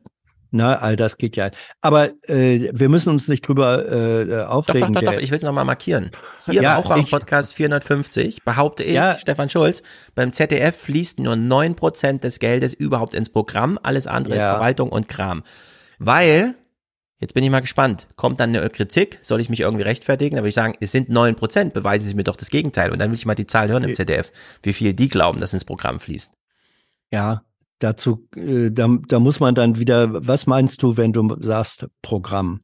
na, 0.52 0.76
all 0.76 0.94
das 0.94 1.16
geht 1.16 1.34
ja. 1.34 1.50
Aber 1.80 2.10
äh, 2.28 2.70
wir 2.72 2.88
müssen 2.88 3.10
uns 3.10 3.26
nicht 3.26 3.48
drüber 3.48 3.84
äh, 3.90 4.24
Doch, 4.26 4.36
doch, 4.44 4.48
aufregen. 4.50 4.94
doch, 4.94 5.00
doch, 5.02 5.10
Der- 5.12 5.20
ich 5.22 5.30
will 5.32 5.38
es 5.38 5.42
nochmal 5.42 5.64
markieren. 5.64 6.12
Hier 6.48 6.62
Ja, 6.62 6.76
auch 6.78 6.88
am 6.92 7.04
Podcast 7.04 7.54
450 7.54 8.44
behaupte 8.44 8.84
ich, 8.84 8.94
Ja. 8.94 9.16
Stefan 9.18 9.50
Schulz, 9.50 9.82
beim 10.14 10.32
ZDF 10.32 10.76
fließt 10.76 11.18
nur 11.18 11.34
9% 11.34 12.20
des 12.22 12.38
Geldes 12.38 12.72
überhaupt 12.74 13.14
ins 13.14 13.28
Programm, 13.30 13.76
alles 13.82 14.06
andere 14.06 14.34
ist 14.34 14.40
Ja. 14.40 14.52
Verwaltung 14.52 14.90
und 14.90 15.08
Kram. 15.08 15.42
Weil, 15.98 16.54
jetzt 17.24 17.32
bin 17.32 17.42
ich 17.42 17.48
mal 17.48 17.60
gespannt, 17.60 18.06
kommt 18.16 18.38
dann 18.38 18.54
eine 18.54 18.68
Kritik, 18.68 19.18
soll 19.22 19.40
ich 19.40 19.48
mich 19.48 19.60
irgendwie 19.60 19.84
rechtfertigen? 19.84 20.36
Da 20.36 20.42
würde 20.42 20.50
ich 20.50 20.54
sagen, 20.54 20.74
es 20.80 20.92
sind 20.92 21.08
9%, 21.08 21.70
beweisen 21.70 22.06
Sie 22.06 22.14
mir 22.14 22.22
doch 22.22 22.36
das 22.36 22.50
Gegenteil. 22.50 22.92
Und 22.92 22.98
dann 22.98 23.08
will 23.08 23.16
ich 23.16 23.24
mal 23.24 23.34
die 23.34 23.46
Zahlen 23.46 23.70
hören 23.70 23.82
im 23.82 23.94
ZDF, 23.94 24.30
wie 24.62 24.74
viel 24.74 24.92
die 24.92 25.08
glauben, 25.08 25.38
dass 25.38 25.54
ins 25.54 25.64
Programm 25.64 26.00
fließt. 26.00 26.30
Ja, 27.10 27.40
dazu, 27.78 28.28
äh, 28.36 28.70
da, 28.70 28.98
da 29.08 29.20
muss 29.20 29.40
man 29.40 29.54
dann 29.54 29.78
wieder, 29.78 30.26
was 30.26 30.46
meinst 30.46 30.82
du, 30.82 30.98
wenn 30.98 31.14
du 31.14 31.34
sagst 31.40 31.86
Programm? 32.02 32.60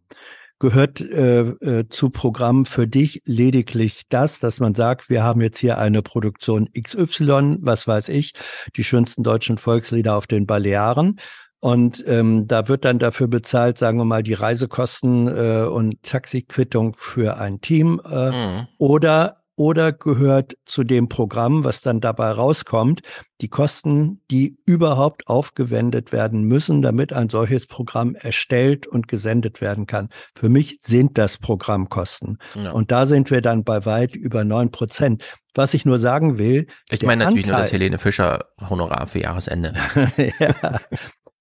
Gehört 0.59 1.01
äh, 1.01 1.41
äh, 1.41 1.89
zu 1.89 2.11
Programm 2.11 2.67
für 2.67 2.87
dich 2.87 3.23
lediglich 3.25 4.03
das, 4.11 4.41
dass 4.41 4.61
man 4.61 4.75
sagt, 4.75 5.09
wir 5.09 5.23
haben 5.23 5.41
jetzt 5.41 5.57
hier 5.59 5.79
eine 5.79 6.03
Produktion 6.03 6.69
XY, 6.79 7.61
was 7.63 7.89
weiß 7.89 8.11
ich, 8.11 8.35
die 8.77 8.85
schönsten 8.85 9.23
deutschen 9.23 9.57
Volkslieder 9.57 10.17
auf 10.17 10.27
den 10.27 10.45
Balearen. 10.45 11.19
Und 11.61 12.03
ähm, 12.07 12.49
da 12.49 12.69
wird 12.69 12.85
dann 12.87 12.99
dafür 12.99 13.29
bezahlt, 13.29 13.77
sagen 13.79 13.99
wir 13.99 14.05
mal, 14.07 14.23
die 14.23 14.33
Reisekosten 14.35 15.29
äh, 15.29 15.63
und 15.67 16.03
Taxiquittung 16.03 16.97
für 16.99 17.37
ein 17.39 17.61
Team. 17.61 18.01
Äh, 18.11 18.31
Mhm. 18.31 18.67
oder 18.79 19.37
oder 19.57 19.93
gehört 19.93 20.55
zu 20.65 20.85
dem 20.85 21.11
Programm, 21.11 21.65
was 21.65 21.83
dann 21.83 22.01
dabei 22.01 22.31
rauskommt, 22.31 23.03
die 23.43 23.49
Kosten, 23.49 24.23
die 24.31 24.57
überhaupt 24.65 25.29
aufgewendet 25.29 26.13
werden 26.13 26.45
müssen, 26.45 26.81
damit 26.81 27.13
ein 27.13 27.29
solches 27.29 27.67
Programm 27.67 28.15
erstellt 28.15 28.87
und 28.87 29.07
gesendet 29.07 29.61
werden 29.61 29.87
kann. 29.87 30.09
Für 30.35 30.49
mich 30.49 30.79
sind 30.81 31.19
das 31.19 31.37
Programmkosten. 31.37 32.39
Ja. 32.55 32.71
Und 32.71 32.91
da 32.91 33.05
sind 33.05 33.31
wir 33.31 33.43
dann 33.43 33.63
bei 33.63 33.85
weit 33.85 34.17
über 34.17 34.45
neun 34.45 34.71
Prozent. 34.71 35.25
Was 35.55 35.75
ich 35.75 35.85
nur 35.85 35.99
sagen 35.99 36.39
will. 36.39 36.67
Ich 36.91 37.03
meine 37.03 37.25
natürlich 37.25 37.49
nur 37.49 37.57
das 37.59 37.69
Anteil- 37.69 37.81
Helene 37.81 37.99
Fischer 37.99 38.39
Honorar 38.71 39.09
für 39.09 39.19
Jahresende. 39.19 39.75
ja, 40.39 40.81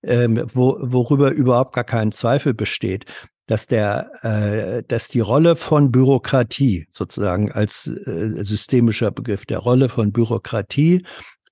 ähm, 0.04 0.45
wo, 0.54 0.78
worüber 0.82 1.32
überhaupt 1.32 1.74
gar 1.74 1.84
kein 1.84 2.12
Zweifel 2.12 2.54
besteht, 2.54 3.06
dass 3.47 3.66
der, 3.66 4.12
äh, 4.22 4.84
dass 4.88 5.08
die 5.08 5.22
Rolle 5.22 5.56
von 5.56 5.91
Bürokratie 5.91 6.88
sozusagen 6.91 7.52
als 7.52 7.88
äh, 7.88 8.43
systemischer 8.43 9.12
Begriff 9.12 9.45
der 9.45 9.58
Rolle 9.58 9.89
von 9.89 10.12
Bürokratie 10.12 11.04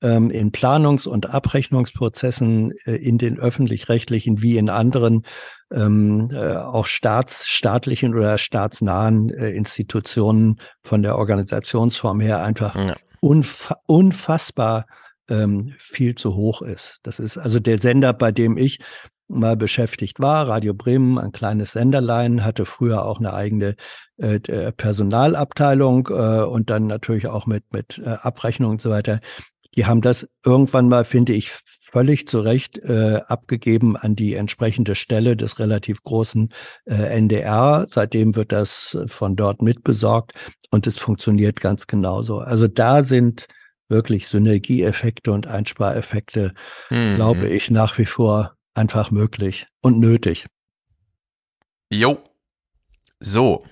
ähm, 0.02 0.30
in 0.30 0.52
Planungs- 0.52 1.08
und 1.08 1.34
Abrechnungsprozessen 1.34 2.72
äh, 2.86 2.96
in 2.96 3.18
den 3.18 3.40
öffentlich-rechtlichen 3.40 4.42
wie 4.42 4.58
in 4.58 4.70
anderen 4.70 5.26
ähm, 5.74 6.30
äh, 6.32 6.56
auch 6.56 6.86
staats, 6.86 7.48
staatlichen 7.48 8.14
oder 8.14 8.38
staatsnahen 8.38 9.30
äh, 9.30 9.50
Institutionen 9.50 10.60
von 10.84 11.02
der 11.02 11.18
Organisationsform 11.18 12.20
her 12.20 12.44
einfach 12.44 12.76
unfa 13.22 13.78
unfassbar 13.88 14.86
ähm, 15.30 15.74
viel 15.78 16.16
zu 16.16 16.36
hoch 16.36 16.62
ist. 16.62 17.00
Das 17.04 17.20
ist 17.20 17.38
also 17.38 17.60
der 17.60 17.78
Sender, 17.80 18.14
bei 18.14 18.32
dem 18.32 18.58
ich 18.58 18.80
mal 19.28 19.58
beschäftigt 19.58 20.20
war, 20.20 20.48
Radio 20.48 20.74
Bremen, 20.74 21.18
ein 21.18 21.32
kleines 21.32 21.74
Senderlein, 21.74 22.46
hatte 22.46 22.66
früher 22.66 23.06
auch 23.06 23.20
eine 23.20 23.34
eigene 23.34 23.76
äh, 24.18 24.40
d- 24.40 24.72
Personalabteilung 24.72 26.08
äh, 26.08 26.44
und 26.44 26.70
dann 26.70 26.88
natürlich 26.88 27.28
auch 27.28 27.46
mit, 27.46 27.66
mit 27.74 28.02
äh, 28.04 28.08
Abrechnung 28.22 28.72
und 28.72 28.82
so 28.82 28.90
weiter. 28.90 29.20
Die 29.76 29.86
haben 29.86 30.02
das 30.02 30.28
irgendwann 30.46 30.88
mal, 30.88 31.04
finde 31.04 31.34
ich, 31.34 31.52
völlig 31.92 32.28
zu 32.28 32.40
Recht 32.40 32.78
äh, 32.80 33.22
abgegeben 33.28 33.96
an 33.96 34.16
die 34.16 34.36
entsprechende 34.36 34.96
Stelle 34.96 35.36
des 35.36 35.60
relativ 35.60 36.04
großen 36.04 36.54
äh, 36.86 36.94
NDR. 36.94 37.86
Seitdem 37.88 38.36
wird 38.36 38.52
das 38.52 38.98
von 39.08 39.36
dort 39.36 39.62
mitbesorgt 39.62 40.34
und 40.72 40.88
es 40.88 40.98
funktioniert 40.98 41.62
ganz 41.62 41.88
genauso. 41.88 42.40
Also 42.40 42.68
da 42.68 43.04
sind 43.04 43.48
wirklich 43.90 44.28
Synergieeffekte 44.28 45.32
und 45.32 45.48
Einspareffekte, 45.48 46.54
Mhm. 46.90 47.16
glaube 47.16 47.48
ich, 47.50 47.72
nach 47.72 47.98
wie 47.98 48.06
vor 48.06 48.56
einfach 48.76 49.12
möglich 49.12 49.68
und 49.82 50.00
nötig. 50.00 50.46
Jo. 51.92 52.20
So. 53.20 53.66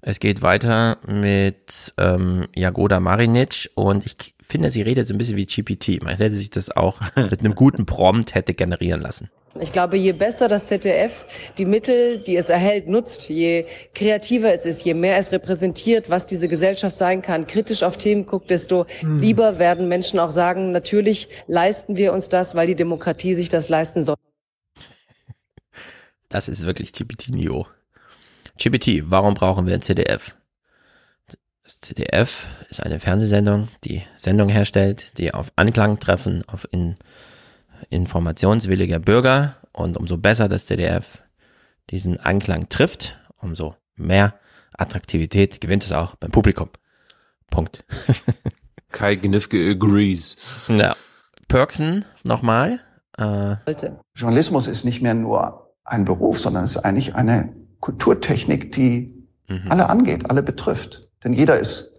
Es 0.00 0.20
geht 0.20 0.42
weiter 0.42 0.98
mit 1.06 1.92
ähm, 1.98 2.46
Jagoda 2.54 3.00
Marinic 3.00 3.70
und 3.74 4.06
ich 4.06 4.34
finde, 4.40 4.70
sie 4.70 4.82
redet 4.82 5.06
so 5.06 5.14
ein 5.14 5.18
bisschen 5.18 5.36
wie 5.36 5.46
GPT. 5.46 6.02
Man 6.02 6.16
hätte 6.16 6.36
sich 6.36 6.50
das 6.50 6.70
auch 6.70 7.00
mit 7.16 7.40
einem 7.40 7.54
guten 7.54 7.84
Prompt 7.86 8.34
hätte 8.34 8.54
generieren 8.54 9.00
lassen. 9.00 9.30
Ich 9.60 9.72
glaube, 9.72 9.96
je 9.96 10.12
besser 10.12 10.48
das 10.48 10.66
ZDF 10.66 11.26
die 11.58 11.64
Mittel, 11.64 12.18
die 12.18 12.36
es 12.36 12.48
erhält, 12.48 12.88
nutzt, 12.88 13.28
je 13.28 13.66
kreativer 13.94 14.52
es 14.52 14.66
ist, 14.66 14.84
je 14.84 14.94
mehr 14.94 15.18
es 15.18 15.32
repräsentiert, 15.32 16.10
was 16.10 16.26
diese 16.26 16.48
Gesellschaft 16.48 16.96
sein 16.96 17.22
kann, 17.22 17.46
kritisch 17.46 17.82
auf 17.82 17.96
Themen 17.96 18.26
guckt, 18.26 18.50
desto 18.50 18.86
Hm. 19.00 19.20
lieber 19.20 19.58
werden 19.58 19.88
Menschen 19.88 20.18
auch 20.18 20.30
sagen, 20.30 20.72
natürlich 20.72 21.28
leisten 21.46 21.96
wir 21.96 22.12
uns 22.12 22.28
das, 22.28 22.54
weil 22.54 22.66
die 22.66 22.76
Demokratie 22.76 23.34
sich 23.34 23.48
das 23.48 23.68
leisten 23.68 24.04
soll. 24.04 24.16
Das 26.28 26.48
ist 26.48 26.64
wirklich 26.66 26.92
GPT-Niveau. 26.92 27.66
GPT, 28.58 29.10
warum 29.10 29.34
brauchen 29.34 29.66
wir 29.66 29.74
ein 29.74 29.82
CDF? 29.82 30.34
Das 31.64 31.80
CDF 31.80 32.46
ist 32.70 32.82
eine 32.82 32.98
Fernsehsendung, 32.98 33.68
die 33.84 34.02
Sendung 34.16 34.48
herstellt, 34.48 35.12
die 35.18 35.34
auf 35.34 35.52
Anklang 35.56 35.98
treffen, 35.98 36.42
auf 36.46 36.66
in, 36.70 36.96
informationswilliger 37.90 38.98
Bürger 38.98 39.56
und 39.72 39.96
umso 39.96 40.18
besser 40.18 40.48
das 40.48 40.66
CDF 40.66 41.22
diesen 41.90 42.20
Anklang 42.20 42.68
trifft, 42.68 43.18
umso 43.38 43.74
mehr 43.96 44.34
Attraktivität 44.76 45.60
gewinnt 45.60 45.84
es 45.84 45.92
auch 45.92 46.14
beim 46.16 46.30
Publikum. 46.30 46.68
Punkt. 47.50 47.84
Kai 48.92 49.16
Gnifke 49.16 49.70
agrees. 49.70 50.36
Ja. 50.68 50.94
Perksen 51.48 52.04
nochmal. 52.24 52.80
Äh, 53.16 53.56
Journalismus 54.14 54.66
ist 54.66 54.84
nicht 54.84 55.02
mehr 55.02 55.14
nur 55.14 55.74
ein 55.84 56.04
Beruf, 56.04 56.38
sondern 56.38 56.64
es 56.64 56.72
ist 56.72 56.78
eigentlich 56.78 57.14
eine 57.14 57.54
Kulturtechnik, 57.80 58.72
die 58.72 59.18
alle 59.70 59.88
angeht, 59.88 60.30
alle 60.30 60.42
betrifft. 60.42 61.08
Denn 61.24 61.32
jeder 61.32 61.58
ist 61.58 61.90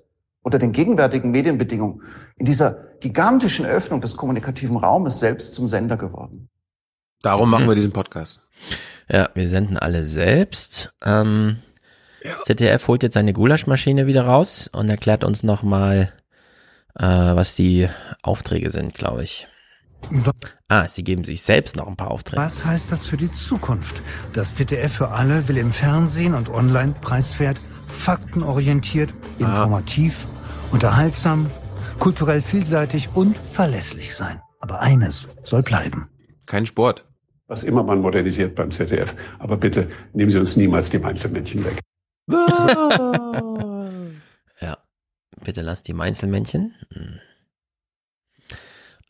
unter 0.49 0.57
den 0.57 0.71
gegenwärtigen 0.71 1.29
Medienbedingungen 1.29 2.01
in 2.37 2.45
dieser 2.47 2.71
gigantischen 3.01 3.67
Öffnung 3.67 4.01
des 4.01 4.17
kommunikativen 4.17 4.77
Raumes 4.77 5.19
selbst 5.19 5.53
zum 5.53 5.67
Sender 5.67 5.95
geworden. 5.95 6.49
Darum 7.21 7.51
machen 7.51 7.67
wir 7.67 7.75
diesen 7.75 7.91
Podcast. 7.93 8.41
Ja, 9.07 9.29
wir 9.35 9.47
senden 9.47 9.77
alle 9.77 10.07
selbst. 10.07 10.91
Ähm, 11.05 11.57
Das 12.23 12.45
ZDF 12.45 12.87
holt 12.87 13.03
jetzt 13.03 13.13
seine 13.13 13.33
Gulaschmaschine 13.33 14.07
wieder 14.07 14.25
raus 14.25 14.67
und 14.73 14.89
erklärt 14.89 15.23
uns 15.23 15.43
nochmal, 15.43 16.13
äh, 16.95 17.05
was 17.05 17.53
die 17.53 17.87
Aufträge 18.23 18.71
sind, 18.71 18.95
glaube 18.95 19.23
ich. 19.23 19.47
Ah, 20.67 20.87
sie 20.87 21.03
geben 21.03 21.23
sich 21.25 21.43
selbst 21.43 21.75
noch 21.75 21.85
ein 21.87 21.95
paar 21.95 22.09
Aufträge. 22.09 22.41
Was 22.41 22.65
heißt 22.65 22.91
das 22.91 23.05
für 23.05 23.17
die 23.17 23.31
Zukunft? 23.31 24.01
Das 24.33 24.55
ZDF 24.55 24.93
für 24.93 25.09
alle 25.09 25.47
will 25.47 25.57
im 25.57 25.71
Fernsehen 25.71 26.33
und 26.33 26.49
online 26.49 26.95
preiswert, 27.01 27.59
faktenorientiert, 27.87 29.13
informativ, 29.39 30.25
unterhaltsam, 30.71 31.49
kulturell 31.99 32.41
vielseitig 32.41 33.09
und 33.15 33.37
verlässlich 33.37 34.15
sein. 34.15 34.41
Aber 34.59 34.81
eines 34.81 35.29
soll 35.43 35.63
bleiben. 35.63 36.09
Kein 36.45 36.65
Sport. 36.65 37.05
Was 37.47 37.63
immer 37.63 37.83
man 37.83 38.01
modernisiert 38.01 38.55
beim 38.55 38.71
ZDF. 38.71 39.15
Aber 39.39 39.57
bitte 39.57 39.89
nehmen 40.13 40.29
Sie 40.29 40.39
uns 40.39 40.55
niemals 40.55 40.89
die 40.89 41.03
Einzelmännchen 41.03 41.65
weg. 41.65 41.79
Ja, 44.61 44.77
bitte 45.43 45.61
lasst 45.61 45.87
die 45.87 45.93
Einzelmännchen. 45.93 46.75
Hm. 46.91 47.19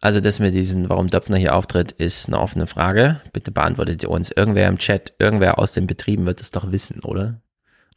Also 0.01 0.21
das 0.21 0.39
mit 0.39 0.53
diesen, 0.53 0.89
warum 0.89 1.07
Döpfner 1.07 1.37
hier 1.37 1.55
auftritt, 1.55 1.91
ist 1.91 2.27
eine 2.27 2.39
offene 2.39 2.67
Frage. 2.67 3.19
Bitte 3.33 3.51
beantwortet 3.51 4.03
ihr 4.03 4.09
uns. 4.09 4.31
Irgendwer 4.31 4.67
im 4.69 4.77
Chat, 4.77 5.13
irgendwer 5.19 5.59
aus 5.59 5.73
den 5.73 5.87
Betrieben 5.87 6.25
wird 6.25 6.39
es 6.39 6.51
doch 6.51 6.71
wissen, 6.71 7.01
oder? 7.01 7.41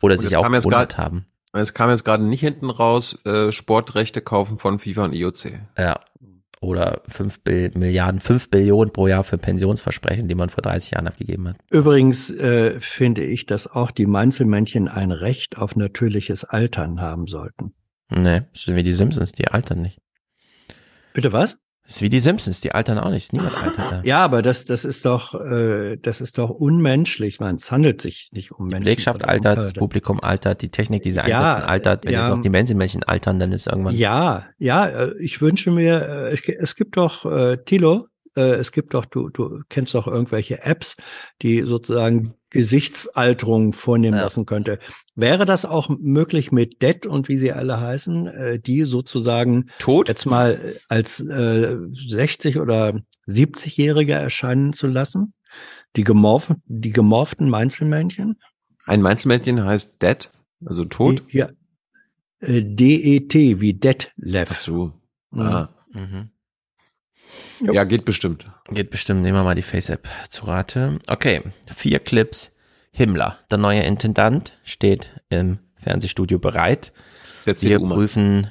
Oder 0.00 0.14
Und 0.14 0.20
sich 0.20 0.36
auch 0.36 0.50
gewundert 0.50 0.98
haben. 0.98 1.26
Es 1.52 1.74
kam 1.74 1.90
jetzt 1.90 2.04
gerade 2.04 2.24
nicht 2.24 2.40
hinten 2.40 2.70
raus, 2.70 3.18
äh, 3.24 3.52
Sportrechte 3.52 4.22
kaufen 4.22 4.58
von 4.58 4.78
FIFA 4.78 5.04
und 5.04 5.12
IOC. 5.12 5.52
Ja. 5.78 6.00
Oder 6.62 7.02
5 7.08 7.40
Milliarden, 7.74 8.20
5 8.20 8.48
Billionen 8.48 8.92
pro 8.92 9.08
Jahr 9.08 9.24
für 9.24 9.36
Pensionsversprechen, 9.36 10.28
die 10.28 10.36
man 10.36 10.48
vor 10.48 10.62
30 10.62 10.92
Jahren 10.92 11.08
abgegeben 11.08 11.48
hat. 11.48 11.56
Übrigens 11.70 12.30
äh, 12.30 12.80
finde 12.80 13.24
ich, 13.24 13.46
dass 13.46 13.66
auch 13.66 13.90
die 13.90 14.06
Mainzelmännchen 14.06 14.86
ein 14.86 15.10
Recht 15.10 15.58
auf 15.58 15.74
natürliches 15.74 16.44
Altern 16.44 17.00
haben 17.00 17.26
sollten. 17.26 17.74
Nee, 18.10 18.42
das 18.52 18.62
sind 18.62 18.76
wie 18.76 18.84
die 18.84 18.92
Simpsons, 18.92 19.32
die 19.32 19.48
altern 19.48 19.82
nicht. 19.82 20.00
Bitte 21.14 21.32
was? 21.32 21.58
Das 21.92 21.98
ist 21.98 22.02
wie 22.04 22.08
die 22.08 22.20
Simpsons, 22.20 22.62
die 22.62 22.72
altern 22.72 22.98
auch 22.98 23.10
nicht. 23.10 23.34
Niemand 23.34 23.54
altert 23.54 23.92
da. 23.92 24.00
Ja, 24.02 24.24
aber 24.24 24.40
das, 24.40 24.64
das 24.64 24.86
ist 24.86 25.04
doch, 25.04 25.34
äh, 25.34 25.98
das 25.98 26.22
ist 26.22 26.38
doch 26.38 26.48
unmenschlich. 26.48 27.38
Man, 27.38 27.56
es 27.56 27.70
handelt 27.70 28.00
sich 28.00 28.30
nicht 28.32 28.50
um 28.50 28.68
Die 28.68 28.76
Menschen. 28.76 28.84
Belegschaft 28.84 29.22
oder 29.22 29.26
um, 29.26 29.30
altert, 29.30 29.58
das 29.58 29.72
Publikum 29.74 30.18
altert, 30.18 30.62
die 30.62 30.70
Technik, 30.70 31.02
die 31.02 31.10
sie 31.10 31.18
Ja, 31.18 31.56
einsetzen, 31.56 31.68
altert. 31.68 32.04
Wenn 32.06 32.12
ja. 32.14 32.22
jetzt 32.22 32.38
auch 32.38 32.40
die 32.40 32.48
Menschenmännchen 32.48 33.02
altern, 33.02 33.38
dann 33.38 33.52
ist 33.52 33.66
irgendwann. 33.66 33.94
Ja, 33.94 34.46
ja, 34.56 34.86
äh, 34.86 35.12
ich 35.20 35.42
wünsche 35.42 35.70
mir, 35.70 36.30
äh, 36.30 36.52
es 36.58 36.76
gibt 36.76 36.96
doch, 36.96 37.30
äh, 37.30 37.58
Tilo, 37.58 38.06
äh, 38.38 38.54
es 38.54 38.72
gibt 38.72 38.94
doch, 38.94 39.04
du, 39.04 39.28
du 39.28 39.60
kennst 39.68 39.94
doch 39.94 40.06
irgendwelche 40.06 40.64
Apps, 40.64 40.96
die 41.42 41.60
sozusagen 41.60 42.32
Gesichtsalterung 42.52 43.72
vornehmen 43.72 44.18
lassen 44.18 44.46
könnte. 44.46 44.78
Wäre 45.14 45.44
das 45.46 45.64
auch 45.64 45.88
möglich 45.88 46.52
mit 46.52 46.82
Det 46.82 47.06
und 47.06 47.28
wie 47.28 47.38
sie 47.38 47.52
alle 47.52 47.80
heißen, 47.80 48.26
äh, 48.26 48.58
die 48.60 48.84
sozusagen 48.84 49.70
Tot? 49.78 50.08
jetzt 50.08 50.26
mal 50.26 50.52
äh, 50.52 50.78
als 50.88 51.20
äh, 51.20 51.76
60 51.92 52.58
oder 52.58 53.00
70-Jährige 53.26 54.12
erscheinen 54.12 54.72
zu 54.72 54.86
lassen? 54.86 55.34
Die 55.96 56.04
gemorphen, 56.04 56.62
die 56.66 56.92
gemorften 56.92 57.48
Mainzelmännchen? 57.48 58.36
Ein 58.84 59.02
Mainzelmännchen 59.02 59.64
heißt 59.64 60.02
Dead, 60.02 60.30
also 60.64 60.84
tot. 60.84 61.22
Ja. 61.30 61.48
Äh, 62.40 62.62
D-E-T, 62.62 63.60
wie 63.60 63.74
Detlef. 63.74 64.48
Ach 64.50 64.56
so. 64.56 64.92
Mhm. 65.30 65.40
Ah. 65.40 65.74
Mhm. 65.92 66.30
Ja, 67.60 67.84
geht 67.84 68.04
bestimmt. 68.04 68.46
Geht 68.68 68.90
bestimmt. 68.90 69.22
Nehmen 69.22 69.38
wir 69.38 69.44
mal 69.44 69.54
die 69.54 69.62
Face-App 69.62 70.08
zu 70.28 70.46
Rate. 70.46 70.98
Okay, 71.08 71.42
vier 71.74 71.98
Clips. 71.98 72.52
Himmler, 72.94 73.38
der 73.50 73.56
neue 73.56 73.82
Intendant, 73.82 74.52
steht 74.64 75.12
im 75.30 75.58
Fernsehstudio 75.78 76.38
bereit. 76.38 76.92
Wir 77.44 77.78
prüfen, 77.78 78.48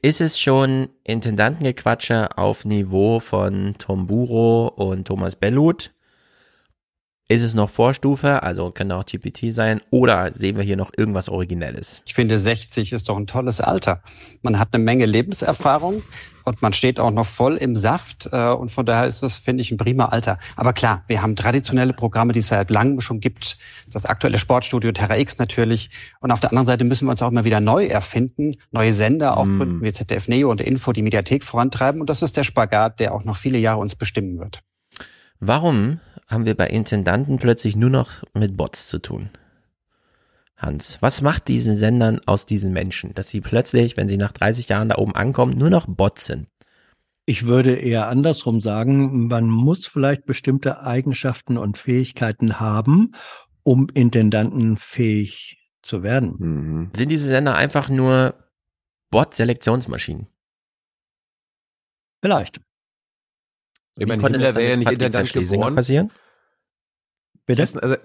ist 0.00 0.22
es 0.22 0.40
schon 0.40 0.88
Intendantengequatsche 1.04 2.38
auf 2.38 2.64
Niveau 2.64 3.20
von 3.20 3.74
Tom 3.78 4.06
Buro 4.06 4.68
und 4.68 5.06
Thomas 5.06 5.36
Bellut? 5.36 5.92
Ist 7.28 7.42
es 7.42 7.52
noch 7.52 7.68
Vorstufe, 7.68 8.42
also 8.42 8.70
könnte 8.70 8.96
auch 8.96 9.04
GPT 9.04 9.52
sein, 9.52 9.82
oder 9.90 10.32
sehen 10.32 10.56
wir 10.56 10.64
hier 10.64 10.78
noch 10.78 10.92
irgendwas 10.96 11.28
Originelles? 11.28 12.00
Ich 12.06 12.14
finde, 12.14 12.38
60 12.38 12.94
ist 12.94 13.10
doch 13.10 13.18
ein 13.18 13.26
tolles 13.26 13.60
Alter. 13.60 14.02
Man 14.40 14.58
hat 14.58 14.68
eine 14.72 14.82
Menge 14.82 15.04
Lebenserfahrung 15.04 16.02
und 16.48 16.60
man 16.62 16.72
steht 16.72 16.98
auch 16.98 17.10
noch 17.10 17.26
voll 17.26 17.56
im 17.56 17.76
Saft. 17.76 18.28
äh, 18.32 18.50
Und 18.50 18.70
von 18.70 18.84
daher 18.84 19.06
ist 19.06 19.22
das, 19.22 19.36
finde 19.38 19.60
ich, 19.62 19.70
ein 19.70 19.76
prima 19.76 20.06
Alter. 20.06 20.38
Aber 20.56 20.72
klar, 20.72 21.04
wir 21.06 21.22
haben 21.22 21.36
traditionelle 21.36 21.92
Programme, 21.92 22.32
die 22.32 22.40
es 22.40 22.48
seit 22.48 22.70
langem 22.70 23.00
schon 23.00 23.20
gibt. 23.20 23.58
Das 23.92 24.06
aktuelle 24.06 24.38
Sportstudio 24.38 24.92
Terra 24.92 25.16
X 25.18 25.38
natürlich. 25.38 25.90
Und 26.20 26.30
auf 26.32 26.40
der 26.40 26.50
anderen 26.50 26.66
Seite 26.66 26.84
müssen 26.84 27.06
wir 27.06 27.12
uns 27.12 27.22
auch 27.22 27.30
immer 27.30 27.44
wieder 27.44 27.60
neu 27.60 27.86
erfinden, 27.86 28.56
neue 28.70 28.92
Sender, 28.92 29.36
auch 29.36 29.44
Mm. 29.44 29.58
gründen 29.58 29.82
wie 29.82 29.92
ZDF 29.92 30.28
Neo 30.28 30.50
und 30.50 30.60
Info, 30.60 30.92
die 30.92 31.02
Mediathek 31.02 31.44
vorantreiben. 31.44 32.00
Und 32.00 32.10
das 32.10 32.22
ist 32.22 32.36
der 32.36 32.44
Spagat, 32.44 32.98
der 33.00 33.14
auch 33.14 33.24
noch 33.24 33.36
viele 33.36 33.58
Jahre 33.58 33.80
uns 33.80 33.94
bestimmen 33.94 34.38
wird. 34.38 34.60
Warum 35.40 36.00
haben 36.26 36.44
wir 36.44 36.56
bei 36.56 36.66
Intendanten 36.66 37.38
plötzlich 37.38 37.76
nur 37.76 37.90
noch 37.90 38.10
mit 38.34 38.56
Bots 38.56 38.88
zu 38.88 38.98
tun? 38.98 39.30
Hans, 40.58 40.98
was 41.00 41.22
macht 41.22 41.46
diesen 41.46 41.76
Sendern 41.76 42.20
aus 42.26 42.44
diesen 42.44 42.72
Menschen, 42.72 43.14
dass 43.14 43.28
sie 43.28 43.40
plötzlich, 43.40 43.96
wenn 43.96 44.08
sie 44.08 44.16
nach 44.16 44.32
30 44.32 44.68
Jahren 44.68 44.88
da 44.88 44.96
oben 44.96 45.14
ankommen, 45.14 45.56
nur 45.56 45.70
noch 45.70 45.86
Bots 45.86 46.26
sind? 46.26 46.48
Ich 47.26 47.46
würde 47.46 47.76
eher 47.76 48.08
andersrum 48.08 48.60
sagen, 48.60 49.28
man 49.28 49.48
muss 49.48 49.86
vielleicht 49.86 50.26
bestimmte 50.26 50.80
Eigenschaften 50.82 51.58
und 51.58 51.78
Fähigkeiten 51.78 52.58
haben, 52.58 53.14
um 53.62 53.88
intendantenfähig 53.92 55.58
zu 55.82 56.02
werden. 56.02 56.34
Mhm. 56.38 56.90
Sind 56.96 57.10
diese 57.10 57.28
Sender 57.28 57.54
einfach 57.54 57.88
nur 57.88 58.34
Bot-Selektionsmaschinen? 59.10 60.26
Vielleicht. 62.20 62.60
Ich 63.96 64.06
meine, 64.06 64.22
Himmler 64.22 64.54
wäre 64.54 64.70
ja 64.70 64.76
nicht 64.76 64.90
Intendant 64.90 65.32
geboren. 65.32 65.74
passieren? 65.74 66.10
Bitte? 67.46 67.62
Also, 67.62 67.96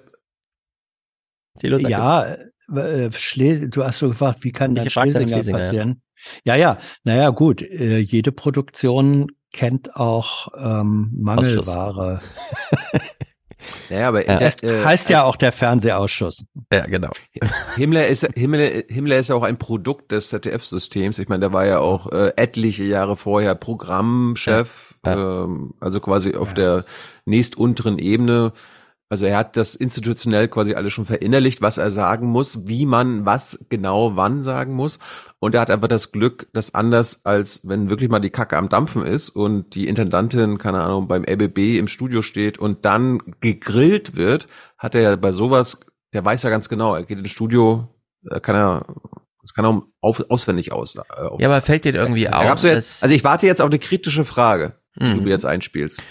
Thilo, 1.60 1.78
Ja, 1.78 2.36
äh, 2.76 3.12
Schles 3.12 3.70
du 3.70 3.84
hast 3.84 4.00
so 4.00 4.10
gefragt, 4.10 4.44
wie 4.44 4.52
kann 4.52 4.76
dann 4.76 4.86
dann 4.86 4.92
Schlesinger, 4.92 5.28
Schlesinger, 5.28 5.60
ja. 5.60 5.66
passieren? 5.66 6.02
Ja, 6.46 6.56
ja, 6.56 6.78
naja, 7.04 7.30
gut, 7.30 7.62
äh, 7.62 8.00
jede 8.00 8.32
Produktion 8.32 9.28
kennt 9.52 9.96
auch 9.96 10.48
ähm, 10.64 11.12
Mangelware. 11.16 12.20
Naja, 13.90 14.08
aber 14.10 14.28
Ja. 14.28 14.40
Das 14.40 14.62
äh, 14.64 14.84
heißt 14.84 15.10
ja 15.10 15.24
auch 15.24 15.36
der 15.36 15.52
Fernsehausschuss. 15.52 16.46
Ja, 16.72 16.86
genau. 16.86 17.12
Himmler 17.76 18.08
ist 18.08 18.28
Himmler, 18.36 18.84
Himmler 18.88 19.18
ist 19.18 19.30
ja 19.30 19.36
auch 19.36 19.44
ein 19.44 19.58
Produkt 19.58 20.12
des 20.12 20.30
ZDF-Systems. 20.30 21.20
Ich 21.20 21.30
meine, 21.30 21.42
der 21.42 21.54
war 21.54 21.66
ja 21.66 21.80
auch 21.80 22.12
äh, 22.12 22.34
etliche 22.36 22.84
Jahre 22.84 23.18
vorher 23.18 23.56
Programmchef, 23.56 24.96
Ähm, 25.06 25.74
also 25.80 26.00
quasi 26.00 26.36
auf 26.36 26.54
der 26.54 26.86
nächstunteren 27.26 28.00
Ebene. 28.00 28.54
Also 29.14 29.28
er 29.28 29.38
hat 29.38 29.58
das 29.58 29.76
institutionell 29.76 30.48
quasi 30.48 30.74
alles 30.74 30.92
schon 30.92 31.06
verinnerlicht, 31.06 31.62
was 31.62 31.78
er 31.78 31.92
sagen 31.92 32.26
muss, 32.30 32.66
wie 32.68 32.88
man 32.88 33.28
was 33.28 33.60
genau 33.70 34.16
wann 34.16 34.42
sagen 34.42 34.74
muss. 34.74 34.98
Und 35.38 35.54
er 35.54 35.62
hat 35.62 35.70
einfach 35.70 35.88
das 35.88 36.12
Glück, 36.12 36.48
dass 36.52 36.74
anders 36.74 37.22
als 37.24 37.62
wenn 37.64 37.90
wirklich 37.92 38.10
mal 38.10 38.22
die 38.22 38.32
Kacke 38.32 38.58
am 38.58 38.70
Dampfen 38.70 39.06
ist 39.06 39.30
und 39.30 39.76
die 39.76 39.88
Intendantin, 39.88 40.58
keine 40.58 40.82
Ahnung, 40.82 41.08
beim 41.08 41.24
RBB 41.30 41.78
im 41.78 41.88
Studio 41.88 42.24
steht 42.24 42.58
und 42.58 42.86
dann 42.86 43.20
gegrillt 43.40 44.16
wird, 44.16 44.48
hat 44.80 44.96
er 44.96 45.02
ja 45.02 45.16
bei 45.16 45.32
sowas, 45.32 45.78
der 46.14 46.26
weiß 46.26 46.42
ja 46.42 46.50
ganz 46.50 46.68
genau, 46.68 46.96
er 46.96 47.04
geht 47.04 47.20
ins 47.20 47.30
Studio, 47.30 47.88
da 48.24 48.40
kann 48.40 48.56
er, 48.56 48.86
das 49.44 49.54
kann 49.54 49.64
er 49.64 49.84
auf, 50.02 50.26
auswendig 50.32 50.72
aus. 50.72 50.96
Äh, 50.96 51.02
Ja, 51.38 51.50
aber 51.50 51.62
fällt 51.62 51.86
dir 51.86 51.94
irgendwie 51.94 52.28
auf, 52.30 52.64
ja 52.64 52.72
jetzt, 52.72 53.04
also 53.04 53.14
ich 53.14 53.24
warte 53.24 53.46
jetzt 53.46 53.62
auf 53.62 53.70
eine 53.70 53.78
kritische 53.78 54.26
Frage, 54.26 54.74
die 55.00 55.04
Mhm. 55.06 55.16
du 55.18 55.22
mir 55.22 55.30
jetzt 55.30 55.46
einspielst. 55.46 56.02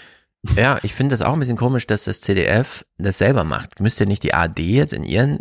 Ja, 0.55 0.79
ich 0.83 0.93
finde 0.93 1.13
das 1.13 1.21
auch 1.21 1.33
ein 1.33 1.39
bisschen 1.39 1.57
komisch, 1.57 1.87
dass 1.87 2.03
das 2.03 2.21
CDF 2.21 2.85
das 2.97 3.17
selber 3.17 3.43
macht. 3.43 3.79
Müsste 3.79 4.05
nicht 4.05 4.23
die 4.23 4.33
ARD 4.33 4.59
jetzt 4.59 4.93
in 4.93 5.03
ihren 5.03 5.39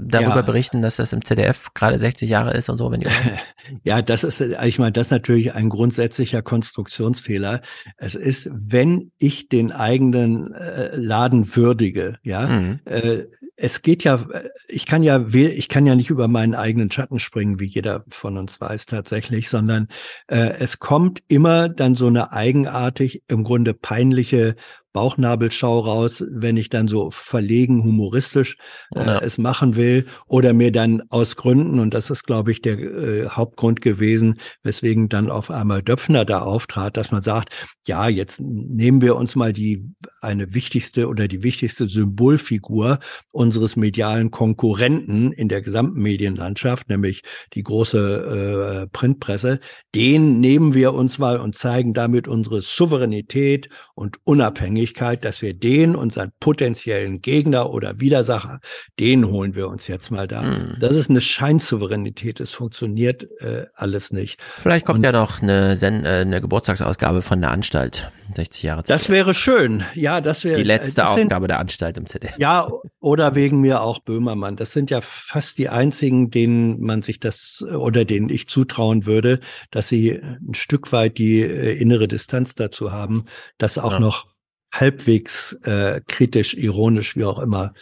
darüber 0.00 0.36
Ja. 0.36 0.42
berichten, 0.42 0.82
dass 0.82 0.96
das 0.96 1.12
im 1.12 1.24
ZDF 1.24 1.72
gerade 1.74 1.98
60 1.98 2.28
Jahre 2.28 2.56
ist 2.56 2.68
und 2.68 2.78
so, 2.78 2.90
wenn 2.90 3.00
die 3.00 3.06
Ja, 3.84 4.00
das 4.02 4.24
ist, 4.24 4.40
äh, 4.40 4.66
ich 4.66 4.78
meine, 4.78 4.92
das 4.92 5.08
ist 5.08 5.10
natürlich 5.10 5.54
ein 5.54 5.68
grundsätzlicher 5.68 6.42
Konstruktionsfehler. 6.42 7.60
Es 7.96 8.14
ist, 8.14 8.50
wenn 8.52 9.10
ich 9.18 9.48
den 9.48 9.72
eigenen 9.72 10.54
äh, 10.54 10.94
Laden 10.96 11.54
würdige, 11.56 12.16
ja, 12.22 12.46
Mhm. 12.48 12.80
äh, 12.84 13.24
es 13.60 13.82
geht 13.82 14.04
ja, 14.04 14.14
äh, 14.32 14.48
ich 14.68 14.86
kann 14.86 15.02
ja, 15.02 15.26
ich 15.32 15.68
kann 15.68 15.84
ja 15.86 15.94
nicht 15.96 16.10
über 16.10 16.28
meinen 16.28 16.54
eigenen 16.54 16.90
Schatten 16.90 17.18
springen, 17.18 17.58
wie 17.60 17.66
jeder 17.66 18.04
von 18.08 18.38
uns 18.38 18.60
weiß 18.60 18.86
tatsächlich, 18.86 19.48
sondern 19.48 19.88
äh, 20.28 20.52
es 20.60 20.78
kommt 20.78 21.20
immer 21.28 21.68
dann 21.68 21.94
so 21.96 22.06
eine 22.06 22.32
eigenartig, 22.32 23.22
im 23.28 23.44
Grunde 23.44 23.74
peinliche 23.74 24.54
Bauchnabelschau 24.98 25.78
raus, 25.78 26.24
wenn 26.28 26.56
ich 26.56 26.70
dann 26.70 26.88
so 26.88 27.10
verlegen, 27.12 27.84
humoristisch 27.84 28.56
äh, 28.96 29.06
Ja. 29.06 29.18
es 29.22 29.38
machen 29.38 29.76
will 29.76 30.06
oder 30.26 30.52
mir 30.52 30.72
dann 30.72 31.02
aus 31.10 31.36
Gründen, 31.36 31.78
und 31.78 31.94
das 31.94 32.10
ist, 32.10 32.24
glaube 32.24 32.50
ich, 32.50 32.62
der 32.62 32.78
äh, 32.78 33.28
Hauptgrund 33.28 33.80
gewesen, 33.80 34.40
weswegen 34.64 35.08
dann 35.08 35.30
auf 35.30 35.50
einmal 35.52 35.82
Döpfner 35.82 36.24
da 36.24 36.40
auftrat, 36.40 36.96
dass 36.96 37.12
man 37.12 37.22
sagt, 37.22 37.54
ja, 37.86 38.08
jetzt 38.08 38.40
nehmen 38.40 39.00
wir 39.00 39.14
uns 39.14 39.36
mal 39.36 39.52
die 39.52 39.84
eine 40.20 40.52
wichtigste 40.52 41.06
oder 41.08 41.28
die 41.28 41.42
wichtigste 41.44 41.86
Symbolfigur 41.86 42.98
unseres 43.30 43.76
medialen 43.76 44.30
Konkurrenten 44.32 45.30
in 45.32 45.48
der 45.48 45.62
gesamten 45.62 46.00
Medienlandschaft, 46.02 46.88
nämlich 46.88 47.22
die 47.54 47.62
große 47.62 48.82
äh, 48.82 48.86
Printpresse, 48.88 49.60
den 49.94 50.40
nehmen 50.40 50.74
wir 50.74 50.92
uns 50.92 51.18
mal 51.18 51.38
und 51.38 51.54
zeigen 51.54 51.94
damit 51.94 52.26
unsere 52.26 52.62
Souveränität 52.62 53.68
und 53.94 54.16
Unabhängigkeit, 54.24 54.87
dass 54.96 55.42
wir 55.42 55.54
den, 55.54 55.94
unseren 55.96 56.32
potenziellen 56.40 57.20
Gegner 57.20 57.70
oder 57.70 58.00
Widersacher, 58.00 58.60
den 58.98 59.26
holen 59.26 59.54
wir 59.54 59.68
uns 59.68 59.86
jetzt 59.88 60.10
mal 60.10 60.26
da. 60.28 60.42
Hm. 60.42 60.76
Das 60.80 60.94
ist 60.94 61.10
eine 61.10 61.20
Scheinsouveränität, 61.20 62.40
es 62.40 62.50
funktioniert 62.52 63.26
äh, 63.40 63.66
alles 63.74 64.12
nicht. 64.12 64.40
Vielleicht 64.58 64.86
kommt 64.86 64.98
Und 64.98 65.04
ja 65.04 65.12
noch 65.12 65.42
eine, 65.42 65.76
Sen 65.76 66.04
äh, 66.04 66.08
eine 66.20 66.40
Geburtstagsausgabe 66.40 67.22
von 67.22 67.40
der 67.40 67.50
Anstalt. 67.50 68.10
60 68.34 68.62
Jahre 68.62 68.82
Das 68.82 69.04
ZDF. 69.04 69.08
wäre 69.16 69.34
schön. 69.34 69.84
Ja, 69.94 70.20
das 70.20 70.44
wäre 70.44 70.58
Die 70.58 70.62
letzte 70.62 70.96
das 70.96 71.14
sind- 71.14 71.24
Ausgabe 71.24 71.48
der 71.48 71.58
Anstalt 71.58 71.96
im 71.96 72.04
ZDF. 72.06 72.36
Ja, 72.38 72.68
oder 73.00 73.34
wegen 73.34 73.60
mir 73.62 73.80
auch 73.80 74.00
Böhmermann. 74.00 74.54
Das 74.56 74.72
sind 74.74 74.90
ja 74.90 75.00
fast 75.00 75.56
die 75.56 75.70
einzigen, 75.70 76.30
denen 76.30 76.78
man 76.80 77.00
sich 77.00 77.20
das 77.20 77.64
oder 77.74 78.04
denen 78.04 78.28
ich 78.28 78.46
zutrauen 78.48 79.06
würde, 79.06 79.40
dass 79.70 79.88
sie 79.88 80.12
ein 80.20 80.52
Stück 80.54 80.92
weit 80.92 81.16
die 81.18 81.40
äh, 81.40 81.78
innere 81.80 82.06
Distanz 82.06 82.54
dazu 82.54 82.92
haben, 82.92 83.24
das 83.56 83.78
auch 83.78 83.92
Ja. 83.92 84.00
noch 84.00 84.26
halbwegs 84.72 85.54
äh, 85.64 86.00
kritisch, 86.08 86.54
ironisch, 86.54 87.16
wie 87.16 87.24
auch 87.24 87.38
immer, 87.38 87.72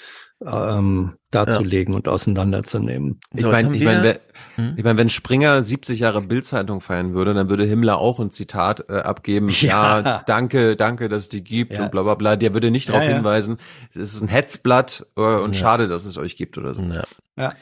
ähm, 0.44 1.14
darzulegen 1.30 1.94
und 1.94 2.08
auseinanderzunehmen. 2.08 3.18
Ich 3.34 3.42
So, 3.42 3.50
jetzt 3.52 3.62
meine, 3.64 3.74
ich 3.74 3.80
wir- 3.80 3.88
mein, 3.88 4.02
wer- 4.02 4.20
Hm? 4.56 4.74
ich 4.76 4.84
mein, 4.84 4.96
wenn 4.98 5.08
Springer 5.08 5.62
70 5.64 5.98
Jahre 6.00 6.20
Bildzeitung 6.22 6.80
feiern 6.82 7.14
würde, 7.14 7.32
dann 7.34 7.48
würde 7.48 7.64
Himmler 7.64 7.98
auch 7.98 8.20
ein 8.20 8.30
Zitat 8.30 8.84
äh, 8.88 8.94
abgeben. 8.98 9.48
Ja. 9.60 10.00
Ja. 10.00 10.22
danke, 10.26 10.76
danke, 10.76 11.08
dass 11.08 11.22
es 11.22 11.28
die 11.30 11.42
gibt 11.42 11.72
Ja. 11.74 11.84
und 11.84 11.90
bla 11.90 12.02
bla 12.02 12.14
bla. 12.14 12.36
Der 12.36 12.52
würde 12.54 12.70
nicht 12.70 12.88
Ja, 12.88 12.92
darauf 12.94 13.08
ja. 13.08 13.14
hinweisen, 13.16 13.56
es 13.90 13.96
ist 14.14 14.20
ein 14.20 14.28
Hetzblatt 14.28 15.06
äh, 15.16 15.20
und 15.20 15.54
Ja. 15.54 15.60
schade, 15.60 15.88
dass 15.88 16.04
es 16.04 16.18
euch 16.18 16.36
gibt 16.36 16.58
oder 16.58 16.74
so. 16.74 16.82
Ja. 16.82 17.02
Ja. 17.38 17.52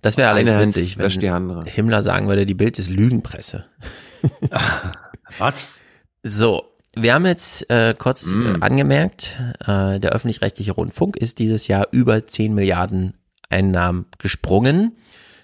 Das 0.00 0.16
wäre 0.16 0.30
Eine 0.30 0.50
allerdings 0.52 0.76
witzig, 0.76 0.98
wenn 0.98 1.30
andere. 1.32 1.64
Himmler 1.64 2.02
sagen 2.02 2.28
würde, 2.28 2.46
die 2.46 2.54
Bild 2.54 2.78
ist 2.78 2.88
Lügenpresse. 2.90 3.64
Was? 5.38 5.80
So, 6.22 6.64
wir 7.02 7.14
haben 7.14 7.26
jetzt 7.26 7.68
äh, 7.70 7.94
kurz 7.96 8.26
Mm. 8.26 8.46
äh, 8.46 8.58
angemerkt, 8.60 9.38
äh, 9.60 9.98
der 10.00 10.10
öffentlich-rechtliche 10.12 10.72
Rundfunk 10.72 11.16
ist 11.16 11.38
dieses 11.38 11.68
Jahr 11.68 11.88
über 11.92 12.24
10 12.24 12.54
Milliarden 12.54 13.14
Einnahmen 13.50 14.06
gesprungen. 14.18 14.96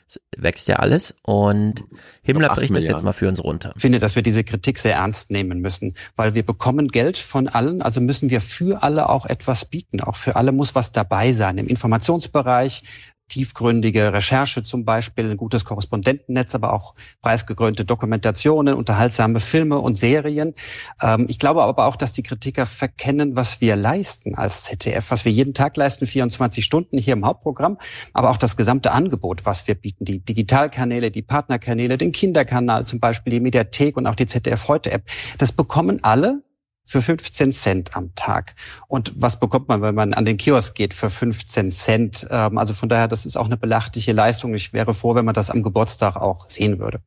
Es 0.06 0.20
wächst 0.36 0.68
ja 0.68 0.76
alles 0.76 1.14
und 1.22 1.82
Himmler 2.22 2.54
bricht 2.54 2.74
das 2.76 2.84
jetzt 2.84 3.02
mal 3.02 3.14
für 3.14 3.26
uns 3.26 3.42
runter. 3.42 3.72
Ich 3.74 3.80
finde, 3.80 3.98
dass 3.98 4.16
wir 4.16 4.22
diese 4.22 4.44
Kritik 4.44 4.78
sehr 4.78 4.96
ernst 4.96 5.30
nehmen 5.30 5.60
müssen, 5.60 5.94
weil 6.14 6.34
wir 6.34 6.44
bekommen 6.44 6.88
Geld 6.88 7.16
von 7.16 7.48
allen, 7.48 7.80
also 7.80 8.02
müssen 8.02 8.28
wir 8.28 8.42
für 8.42 8.82
alle 8.82 9.08
auch 9.08 9.24
etwas 9.24 9.64
bieten. 9.64 10.02
Auch 10.02 10.16
für 10.16 10.36
alle 10.36 10.52
muss 10.52 10.74
was 10.74 10.92
dabei 10.92 11.32
sein. 11.32 11.56
Im 11.56 11.68
Informationsbereich, 11.68 12.82
tiefgründige 13.28 14.12
Recherche 14.12 14.62
zum 14.62 14.84
Beispiel, 14.84 15.30
ein 15.30 15.36
gutes 15.36 15.64
Korrespondentennetz, 15.64 16.54
aber 16.54 16.72
auch 16.72 16.94
preisgekrönte 17.22 17.84
Dokumentationen, 17.84 18.74
unterhaltsame 18.74 19.40
Filme 19.40 19.78
und 19.78 19.96
Serien. 19.96 20.54
Ähm, 21.02 21.26
ich 21.28 21.38
glaube 21.38 21.62
aber 21.62 21.86
auch, 21.86 21.96
dass 21.96 22.12
die 22.12 22.22
Kritiker 22.22 22.66
verkennen, 22.66 23.36
was 23.36 23.60
wir 23.60 23.76
leisten 23.76 24.34
als 24.34 24.64
ZDF, 24.64 25.10
was 25.10 25.24
wir 25.24 25.32
jeden 25.32 25.54
Tag 25.54 25.76
leisten, 25.76 26.06
24 26.06 26.64
Stunden 26.64 26.98
hier 26.98 27.14
im 27.14 27.24
Hauptprogramm, 27.24 27.78
aber 28.12 28.30
auch 28.30 28.36
das 28.36 28.56
gesamte 28.56 28.92
Angebot, 28.92 29.46
was 29.46 29.66
wir 29.66 29.74
bieten, 29.74 30.04
die 30.04 30.20
Digitalkanäle, 30.20 31.10
die 31.10 31.22
Partnerkanäle, 31.22 31.98
den 31.98 32.12
Kinderkanal 32.12 32.84
zum 32.84 33.00
Beispiel, 33.00 33.32
die 33.32 33.40
Mediathek 33.40 33.96
und 33.96 34.06
auch 34.06 34.14
die 34.14 34.26
ZDF 34.26 34.68
Heute 34.68 34.92
App. 34.92 35.08
Das 35.38 35.52
bekommen 35.52 36.00
alle 36.02 36.42
für 36.84 37.02
15 37.02 37.52
Cent 37.52 37.96
am 37.96 38.14
Tag. 38.14 38.54
Und 38.88 39.12
was 39.16 39.40
bekommt 39.40 39.68
man, 39.68 39.82
wenn 39.82 39.94
man 39.94 40.14
an 40.14 40.24
den 40.24 40.36
Kiosk 40.36 40.74
geht 40.74 40.94
für 40.94 41.10
15 41.10 41.70
Cent? 41.70 42.26
Ähm, 42.30 42.58
Also 42.58 42.74
von 42.74 42.88
daher, 42.88 43.08
das 43.08 43.26
ist 43.26 43.36
auch 43.36 43.46
eine 43.46 43.56
belachtliche 43.56 44.12
Leistung. 44.12 44.54
Ich 44.54 44.72
wäre 44.72 44.94
froh, 44.94 45.14
wenn 45.14 45.24
man 45.24 45.34
das 45.34 45.50
am 45.50 45.62
Geburtstag 45.62 46.16
auch 46.16 46.48
sehen 46.48 46.78
würde. 46.78 47.00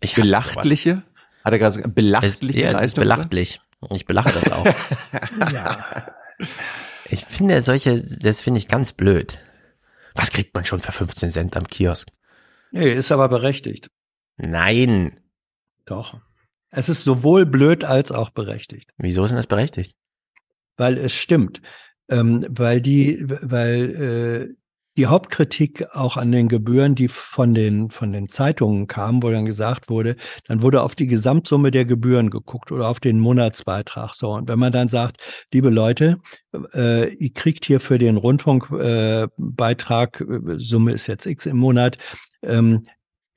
Ich 0.00 0.14
Belachtliche? 0.14 1.02
Hat 1.44 1.52
er 1.52 1.58
gerade 1.58 1.76
gesagt. 1.76 1.86
Es, 1.88 1.94
belachtliche 1.94 2.60
ja, 2.60 2.68
es 2.68 2.74
ist 2.74 2.80
Leistung? 2.80 3.02
belachtlich. 3.02 3.60
Und 3.80 3.96
ich 3.96 4.06
belache 4.06 4.32
das 4.32 4.50
auch. 4.52 4.66
Ja. 5.52 6.14
Ich 7.06 7.24
finde 7.24 7.60
solche, 7.60 8.00
das 8.02 8.40
finde 8.40 8.58
ich 8.58 8.68
ganz 8.68 8.92
blöd. 8.92 9.38
Was 10.14 10.30
kriegt 10.30 10.54
man 10.54 10.64
schon 10.64 10.80
für 10.80 10.92
15 10.92 11.30
Cent 11.30 11.56
am 11.56 11.66
Kiosk? 11.66 12.08
Nee, 12.70 12.92
ist 12.92 13.12
aber 13.12 13.28
berechtigt. 13.28 13.90
Nein. 14.36 15.20
Doch. 15.86 16.20
Es 16.70 16.88
ist 16.88 17.04
sowohl 17.04 17.46
blöd 17.46 17.84
als 17.84 18.12
auch 18.12 18.30
berechtigt. 18.30 18.90
Wieso 18.96 19.24
ist 19.24 19.30
denn 19.30 19.36
das 19.36 19.46
berechtigt? 19.46 19.94
weil 20.80 20.96
es 20.96 21.14
stimmt, 21.14 21.60
ähm, 22.08 22.44
weil 22.48 22.80
die, 22.80 23.24
weil 23.42 24.48
äh, 24.50 24.54
die 24.96 25.06
Hauptkritik 25.06 25.86
auch 25.94 26.16
an 26.16 26.32
den 26.32 26.48
Gebühren, 26.48 26.94
die 26.94 27.08
von 27.08 27.54
den 27.54 27.90
von 27.90 28.12
den 28.12 28.28
Zeitungen 28.28 28.86
kam, 28.86 29.22
wo 29.22 29.30
dann 29.30 29.44
gesagt 29.44 29.88
wurde, 29.88 30.16
dann 30.46 30.62
wurde 30.62 30.82
auf 30.82 30.96
die 30.96 31.06
Gesamtsumme 31.06 31.70
der 31.70 31.84
Gebühren 31.84 32.30
geguckt 32.30 32.72
oder 32.72 32.88
auf 32.88 32.98
den 32.98 33.20
Monatsbeitrag. 33.20 34.14
So 34.14 34.32
und 34.32 34.48
wenn 34.48 34.58
man 34.58 34.72
dann 34.72 34.88
sagt, 34.88 35.18
liebe 35.52 35.70
Leute, 35.70 36.18
äh, 36.74 37.12
ihr 37.14 37.32
kriegt 37.32 37.66
hier 37.66 37.78
für 37.78 37.98
den 37.98 38.16
Rundfunkbeitrag, 38.16 39.28
äh, 39.28 39.28
Beitrag, 39.36 40.20
äh, 40.22 40.58
Summe 40.58 40.92
ist 40.92 41.06
jetzt 41.06 41.26
X 41.26 41.46
im 41.46 41.58
Monat, 41.58 41.98
ähm, 42.42 42.84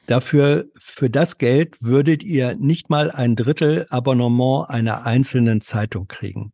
Dafür, 0.05 0.65
für 0.77 1.09
das 1.09 1.37
Geld 1.37 1.81
würdet 1.81 2.23
ihr 2.23 2.55
nicht 2.55 2.89
mal 2.89 3.09
ein 3.09 3.35
Drittel 3.35 3.85
Abonnement 3.89 4.69
einer 4.69 5.05
einzelnen 5.05 5.61
Zeitung 5.61 6.07
kriegen, 6.07 6.51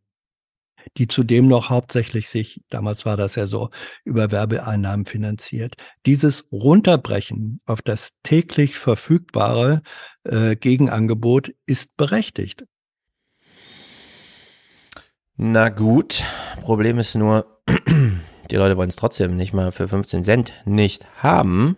die 0.96 1.08
zudem 1.08 1.48
noch 1.48 1.68
hauptsächlich 1.68 2.28
sich, 2.28 2.62
damals 2.70 3.04
war 3.06 3.16
das 3.16 3.34
ja 3.34 3.48
so, 3.48 3.70
über 4.04 4.30
Werbeeinnahmen 4.30 5.04
finanziert. 5.04 5.74
Dieses 6.06 6.46
Runterbrechen 6.52 7.60
auf 7.66 7.82
das 7.82 8.12
täglich 8.22 8.76
verfügbare 8.78 9.82
äh, 10.22 10.54
Gegenangebot 10.54 11.52
ist 11.66 11.96
berechtigt. 11.96 12.64
Na 15.36 15.70
gut, 15.70 16.22
Problem 16.62 16.98
ist 16.98 17.16
nur, 17.16 17.62
die 18.50 18.56
Leute 18.56 18.76
wollen 18.76 18.90
es 18.90 18.96
trotzdem 18.96 19.36
nicht 19.36 19.52
mal 19.52 19.72
für 19.72 19.88
15 19.88 20.22
Cent 20.22 20.52
nicht 20.66 21.06
haben, 21.20 21.76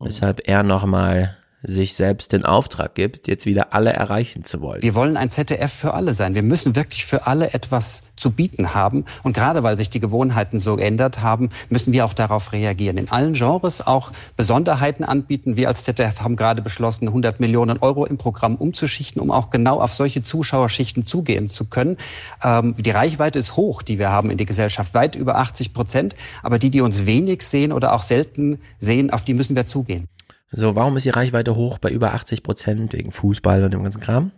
weshalb 0.00 0.40
er 0.48 0.62
nochmal 0.62 1.36
sich 1.62 1.94
selbst 1.94 2.32
den 2.32 2.44
Auftrag 2.44 2.94
gibt, 2.94 3.28
jetzt 3.28 3.44
wieder 3.44 3.74
alle 3.74 3.92
erreichen 3.92 4.44
zu 4.44 4.60
wollen. 4.60 4.82
Wir 4.82 4.94
wollen 4.94 5.16
ein 5.16 5.30
ZDF 5.30 5.72
für 5.72 5.94
alle 5.94 6.14
sein. 6.14 6.34
Wir 6.34 6.42
müssen 6.42 6.74
wirklich 6.74 7.04
für 7.04 7.26
alle 7.26 7.52
etwas 7.52 8.00
zu 8.16 8.30
bieten 8.30 8.74
haben. 8.74 9.04
Und 9.22 9.34
gerade 9.34 9.62
weil 9.62 9.76
sich 9.76 9.90
die 9.90 10.00
Gewohnheiten 10.00 10.58
so 10.58 10.76
geändert 10.76 11.20
haben, 11.20 11.50
müssen 11.68 11.92
wir 11.92 12.04
auch 12.04 12.14
darauf 12.14 12.52
reagieren. 12.52 12.96
In 12.96 13.10
allen 13.10 13.34
Genres 13.34 13.86
auch 13.86 14.12
Besonderheiten 14.36 15.04
anbieten. 15.04 15.56
Wir 15.56 15.68
als 15.68 15.84
ZDF 15.84 16.20
haben 16.20 16.36
gerade 16.36 16.62
beschlossen, 16.62 17.08
100 17.08 17.40
Millionen 17.40 17.78
Euro 17.78 18.06
im 18.06 18.16
Programm 18.16 18.56
umzuschichten, 18.56 19.20
um 19.20 19.30
auch 19.30 19.50
genau 19.50 19.80
auf 19.80 19.92
solche 19.92 20.22
Zuschauerschichten 20.22 21.04
zugehen 21.04 21.48
zu 21.48 21.66
können. 21.66 21.96
Ähm, 22.42 22.74
die 22.78 22.90
Reichweite 22.90 23.38
ist 23.38 23.56
hoch, 23.56 23.82
die 23.82 23.98
wir 23.98 24.10
haben 24.10 24.30
in 24.30 24.38
der 24.38 24.46
Gesellschaft, 24.46 24.94
weit 24.94 25.14
über 25.14 25.36
80 25.36 25.74
Prozent. 25.74 26.14
Aber 26.42 26.58
die, 26.58 26.70
die 26.70 26.80
uns 26.80 27.04
wenig 27.04 27.42
sehen 27.42 27.72
oder 27.72 27.92
auch 27.92 28.02
selten 28.02 28.60
sehen, 28.78 29.10
auf 29.10 29.24
die 29.24 29.34
müssen 29.34 29.56
wir 29.56 29.66
zugehen. 29.66 30.08
So, 30.52 30.74
warum 30.74 30.96
ist 30.96 31.04
die 31.06 31.10
Reichweite 31.10 31.54
hoch 31.54 31.78
bei 31.78 31.90
über 31.90 32.12
80 32.14 32.42
Prozent 32.42 32.92
wegen 32.92 33.12
Fußball 33.12 33.62
und 33.64 33.70
dem 33.72 33.82
ganzen 33.84 34.00
Kram? 34.00 34.32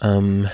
Ähm, 0.00 0.48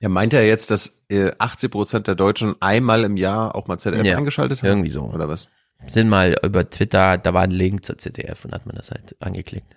Ja, 0.00 0.08
meint 0.08 0.34
er 0.34 0.46
jetzt, 0.46 0.70
dass 0.70 0.98
äh, 1.08 1.30
80 1.38 1.70
Prozent 1.70 2.06
der 2.08 2.16
Deutschen 2.16 2.56
einmal 2.60 3.04
im 3.04 3.16
Jahr 3.16 3.54
auch 3.54 3.68
mal 3.68 3.78
ZDF 3.78 4.04
Ja, 4.04 4.16
eingeschaltet 4.18 4.62
haben? 4.62 4.68
irgendwie 4.68 4.90
so. 4.90 5.02
Oder 5.04 5.28
was? 5.28 5.48
sind 5.86 6.08
mal 6.08 6.34
über 6.42 6.68
Twitter, 6.70 7.18
da 7.18 7.34
war 7.34 7.42
ein 7.42 7.50
Link 7.50 7.84
zur 7.84 7.98
ZDF 7.98 8.44
und 8.46 8.52
hat 8.54 8.64
man 8.64 8.74
das 8.74 8.90
halt 8.90 9.16
angeklickt. 9.20 9.76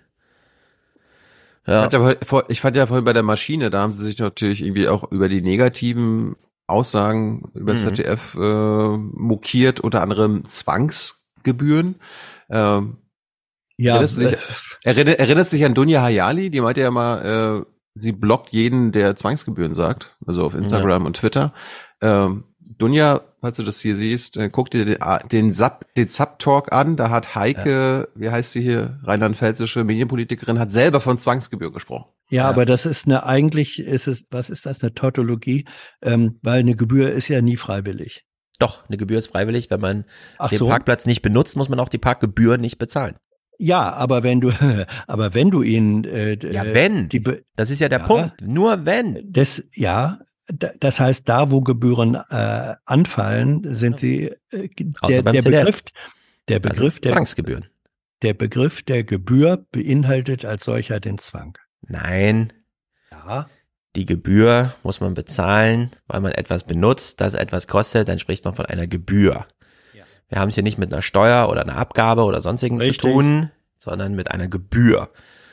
Ich, 1.66 1.72
fand 1.74 1.92
ja, 1.92 2.16
ich 2.48 2.60
fand 2.62 2.76
ja 2.76 2.86
vorhin 2.86 3.04
bei 3.04 3.12
der 3.12 3.22
Maschine, 3.22 3.68
da 3.68 3.80
haben 3.82 3.92
sie 3.92 4.04
sich 4.04 4.18
natürlich 4.18 4.62
irgendwie 4.62 4.88
auch 4.88 5.10
über 5.12 5.28
die 5.28 5.42
negativen 5.42 6.36
Aussagen 6.66 7.50
über 7.54 7.74
Mhm. 7.74 7.76
ZDF 7.76 8.34
äh, 8.36 8.96
mokiert, 8.96 9.80
unter 9.80 10.00
anderem 10.00 10.46
Zwangsgebühren. 10.46 11.96
Ähm, 12.48 12.96
Ja, 13.78 13.92
erinnerst, 13.94 14.16
du 14.16 14.20
dich, 14.22 14.32
äh, 14.32 14.36
erinner, 14.82 15.18
erinnerst 15.18 15.52
du 15.52 15.56
dich 15.56 15.64
an 15.64 15.74
Dunja 15.74 16.02
Hayali? 16.02 16.50
Die 16.50 16.60
meinte 16.60 16.80
ja 16.80 16.90
mal, 16.90 17.64
äh, 17.64 17.72
sie 17.94 18.12
blockt 18.12 18.50
jeden, 18.50 18.92
der 18.92 19.16
Zwangsgebühren 19.16 19.74
sagt, 19.74 20.16
also 20.26 20.44
auf 20.44 20.54
Instagram 20.54 21.06
und 21.06 21.16
Twitter. 21.16 21.54
Ähm, 22.00 22.44
Dunja, 22.76 23.22
falls 23.40 23.56
du 23.56 23.62
das 23.62 23.80
hier 23.80 23.94
siehst, 23.94 24.36
äh, 24.36 24.50
guck 24.50 24.70
dir 24.70 24.84
den, 24.84 24.98
den, 25.30 25.52
Zap, 25.52 25.92
den 25.94 26.08
Zap-Talk 26.08 26.72
an. 26.72 26.96
Da 26.96 27.10
hat 27.10 27.34
Heike, 27.34 28.08
wie 28.14 28.30
heißt 28.30 28.52
sie 28.52 28.60
hier, 28.60 29.00
rheinland-pfälzische 29.04 29.84
Medienpolitikerin, 29.84 30.58
hat 30.58 30.72
selber 30.72 31.00
von 31.00 31.18
Zwangsgebühr 31.18 31.72
gesprochen. 31.72 32.10
Ja, 32.30 32.48
aber 32.48 32.66
das 32.66 32.84
ist 32.84 33.06
eine, 33.06 33.24
eigentlich 33.24 33.78
ist 33.78 34.06
es, 34.06 34.24
was 34.30 34.50
ist 34.50 34.66
das, 34.66 34.82
eine 34.82 34.94
Tautologie? 34.94 35.64
Ähm, 36.02 36.38
weil 36.42 36.60
eine 36.60 36.76
Gebühr 36.76 37.12
ist 37.12 37.28
ja 37.28 37.40
nie 37.40 37.56
freiwillig. 37.56 38.24
Doch, 38.58 38.86
eine 38.88 38.96
Gebühr 38.96 39.18
ist 39.18 39.28
freiwillig. 39.28 39.70
Wenn 39.70 39.80
man 39.80 40.04
Ach 40.38 40.50
den 40.50 40.58
so. 40.58 40.68
Parkplatz 40.68 41.06
nicht 41.06 41.22
benutzt, 41.22 41.56
muss 41.56 41.68
man 41.68 41.80
auch 41.80 41.88
die 41.88 41.98
Parkgebühr 41.98 42.58
nicht 42.58 42.78
bezahlen. 42.78 43.16
Ja, 43.60 43.92
aber 43.92 44.22
wenn 44.22 44.40
du, 44.40 44.50
aber 45.06 45.34
wenn 45.34 45.50
du 45.50 45.62
ihn, 45.62 46.04
äh, 46.04 46.38
Ja, 46.52 46.64
äh, 46.64 46.74
wenn. 46.74 47.08
die, 47.08 47.20
Be- 47.20 47.44
Das 47.56 47.70
ist 47.70 47.80
ja 47.80 47.88
der 47.88 47.98
Ja. 48.00 48.06
Punkt. 48.06 48.40
Nur 48.42 48.86
wenn. 48.86 49.20
das, 49.32 49.62
ja, 49.74 50.20
da- 50.54 50.70
das 50.78 51.00
heißt, 51.00 51.28
da 51.28 51.50
wo 51.50 51.60
Gebühren 51.60 52.14
äh, 52.14 52.74
anfallen, 52.86 53.62
sind 53.74 53.98
sie 53.98 54.30
äh, 54.50 54.68
der, 55.08 55.22
der. 55.22 55.42
Begriff, 55.42 55.82
der 56.48 56.60
Das 56.60 56.72
Begriff 56.76 56.92
sind 56.94 57.04
der, 57.04 57.12
Zwangsgebühren. 57.12 57.66
der 58.22 58.34
Begriff 58.34 58.82
der 58.84 59.02
Gebühr 59.04 59.66
beinhaltet 59.72 60.44
als 60.44 60.64
solcher 60.64 61.00
den 61.00 61.18
Zwang. 61.18 61.58
Nein. 61.82 62.52
Ja. 63.10 63.48
Die 63.96 64.06
Gebühr 64.06 64.74
muss 64.84 65.00
man 65.00 65.14
bezahlen, 65.14 65.90
weil 66.06 66.20
man 66.20 66.30
etwas 66.32 66.62
benutzt, 66.64 67.20
das 67.20 67.34
etwas 67.34 67.66
kostet, 67.66 68.08
dann 68.08 68.18
spricht 68.20 68.44
man 68.44 68.54
von 68.54 68.66
einer 68.66 68.86
Gebühr. 68.86 69.46
Wir 70.28 70.38
haben 70.40 70.48
es 70.50 70.54
hier 70.54 70.62
nicht 70.64 70.78
mit 70.78 70.92
einer 70.92 71.02
Steuer 71.02 71.48
oder 71.48 71.62
einer 71.62 71.76
Abgabe 71.76 72.24
oder 72.24 72.40
sonstigen 72.40 72.78
Richtig. 72.78 73.00
zu 73.00 73.08
tun, 73.12 73.50
sondern 73.78 74.14
mit 74.14 74.30
einer 74.30 74.48
Gebühr. 74.48 75.10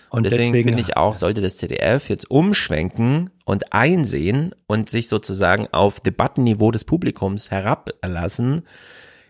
Und, 0.09 0.23
deswegen, 0.23 0.53
deswegen- 0.53 0.69
finde 0.69 0.82
ich 0.82 0.97
auch, 0.97 1.15
sollte 1.15 1.41
das 1.41 1.57
ZDF 1.57 2.09
jetzt 2.09 2.30
umschwenken 2.30 3.32
und 3.45 3.73
einsehen 3.73 4.53
und 4.67 4.89
sich 4.89 5.07
sozusagen 5.09 5.67
auf 5.71 5.99
Debattenniveau 5.99 6.71
des 6.71 6.84
Publikums 6.86 7.51
herablassen. 7.51 8.61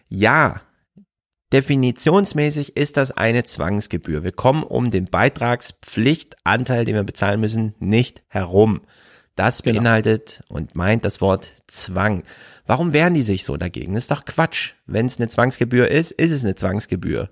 Ja, 0.07 0.61
definitionsmäßig 1.53 2.75
ist 2.75 2.97
das 2.97 3.11
eine 3.11 3.43
Zwangsgebühr. 3.45 4.23
Wir 4.23 4.31
kommen 4.31 4.63
um 4.63 4.91
den 4.91 5.05
Beitragspflichtanteil, 5.05 6.85
den 6.85 6.95
wir 6.95 7.03
bezahlen 7.03 7.39
müssen, 7.39 7.75
nicht 7.79 8.23
herum. 8.27 8.81
Das 9.35 9.63
Genau. 9.63 9.79
beinhaltet 9.81 10.41
und 10.49 10.75
meint 10.75 11.03
das 11.05 11.19
Wort 11.21 11.51
Zwang. 11.67 12.23
Warum 12.65 12.93
wehren 12.93 13.13
die 13.13 13.21
sich 13.21 13.43
so 13.45 13.57
dagegen? 13.57 13.93
Das 13.93 14.05
ist 14.05 14.11
doch 14.11 14.25
Quatsch. 14.25 14.73
Wenn 14.85 15.05
es 15.05 15.17
eine 15.17 15.27
Zwangsgebühr 15.27 15.89
ist, 15.89 16.11
ist 16.11 16.31
es 16.31 16.43
eine 16.43 16.55
Zwangsgebühr. 16.55 17.29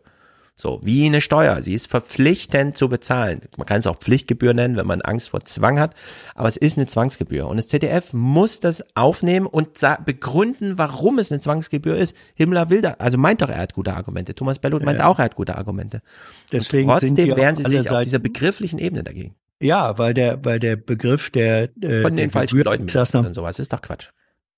So, 0.56 0.80
wie 0.84 1.08
eine 1.08 1.20
Steuer. 1.20 1.64
Sie 1.64 1.74
ist 1.74 1.88
verpflichtend 1.88 2.78
zu 2.78 2.88
bezahlen. 2.88 3.42
Man 3.58 3.66
kann 3.66 3.80
es 3.80 3.88
auch 3.88 3.98
Pflichtgebühr 3.98 4.54
nennen, 4.54 4.76
wenn 4.78 4.86
man 4.86 5.02
Angst 5.02 5.30
vor 5.30 5.44
Zwang 5.46 5.80
hat. 5.80 5.96
Aber 6.36 6.48
es 6.48 6.58
ist 6.58 6.78
eine 6.78 6.86
Zwangsgebühr. 6.86 7.48
Und 7.48 7.58
das 7.58 7.68
ZDF 7.70 8.14
muss 8.14 8.60
das 8.60 8.84
aufnehmen 8.96 9.48
und 9.48 9.80
begründen, 10.06 10.78
warum 10.78 11.18
es 11.18 11.32
eine 11.32 11.42
Zwangsgebühr 11.42 11.98
ist. 11.98 12.16
Himmler 12.36 12.70
will 12.70 12.84
da, 12.84 12.92
also 13.00 13.18
meint 13.18 13.42
doch, 13.42 13.50
er 13.50 13.58
hat 13.58 13.74
gute 13.74 13.96
Argumente. 13.96 14.36
Thomas 14.36 14.60
Bellot 14.60 14.84
meint 14.86 15.00
Ja. 15.00 15.08
auch, 15.08 15.18
er 15.18 15.26
hat 15.26 15.36
gute 15.36 15.58
Argumente. 15.58 16.04
Deswegen 16.52 16.88
und 16.88 17.00
trotzdem 17.00 17.36
wehren 17.36 17.56
sie 17.56 17.64
sich 17.64 17.80
auf 17.80 17.88
Seiten- 17.88 18.04
dieser 18.04 18.20
begrifflichen 18.20 18.78
Ebene 18.78 19.04
dagegen. 19.04 19.34
Ja, 19.60 19.98
weil 19.98 20.14
der, 20.14 20.46
weil 20.46 20.60
der 20.60 20.76
Begriff 20.76 21.32
der, 21.32 21.64
äh, 21.82 22.02
Von 22.04 22.16
der 22.16 22.26
den 22.28 22.30
falschen 22.30 22.58
Gebühr 22.58 22.66
Leuten 22.72 22.86
ist 22.86 22.94
das 22.94 23.12
noch, 23.14 23.22
benutzt 23.22 23.38
und 23.40 23.42
sowas. 23.42 23.58
Ist 23.58 23.74
doch 23.74 23.82
Quatsch. 23.82 24.10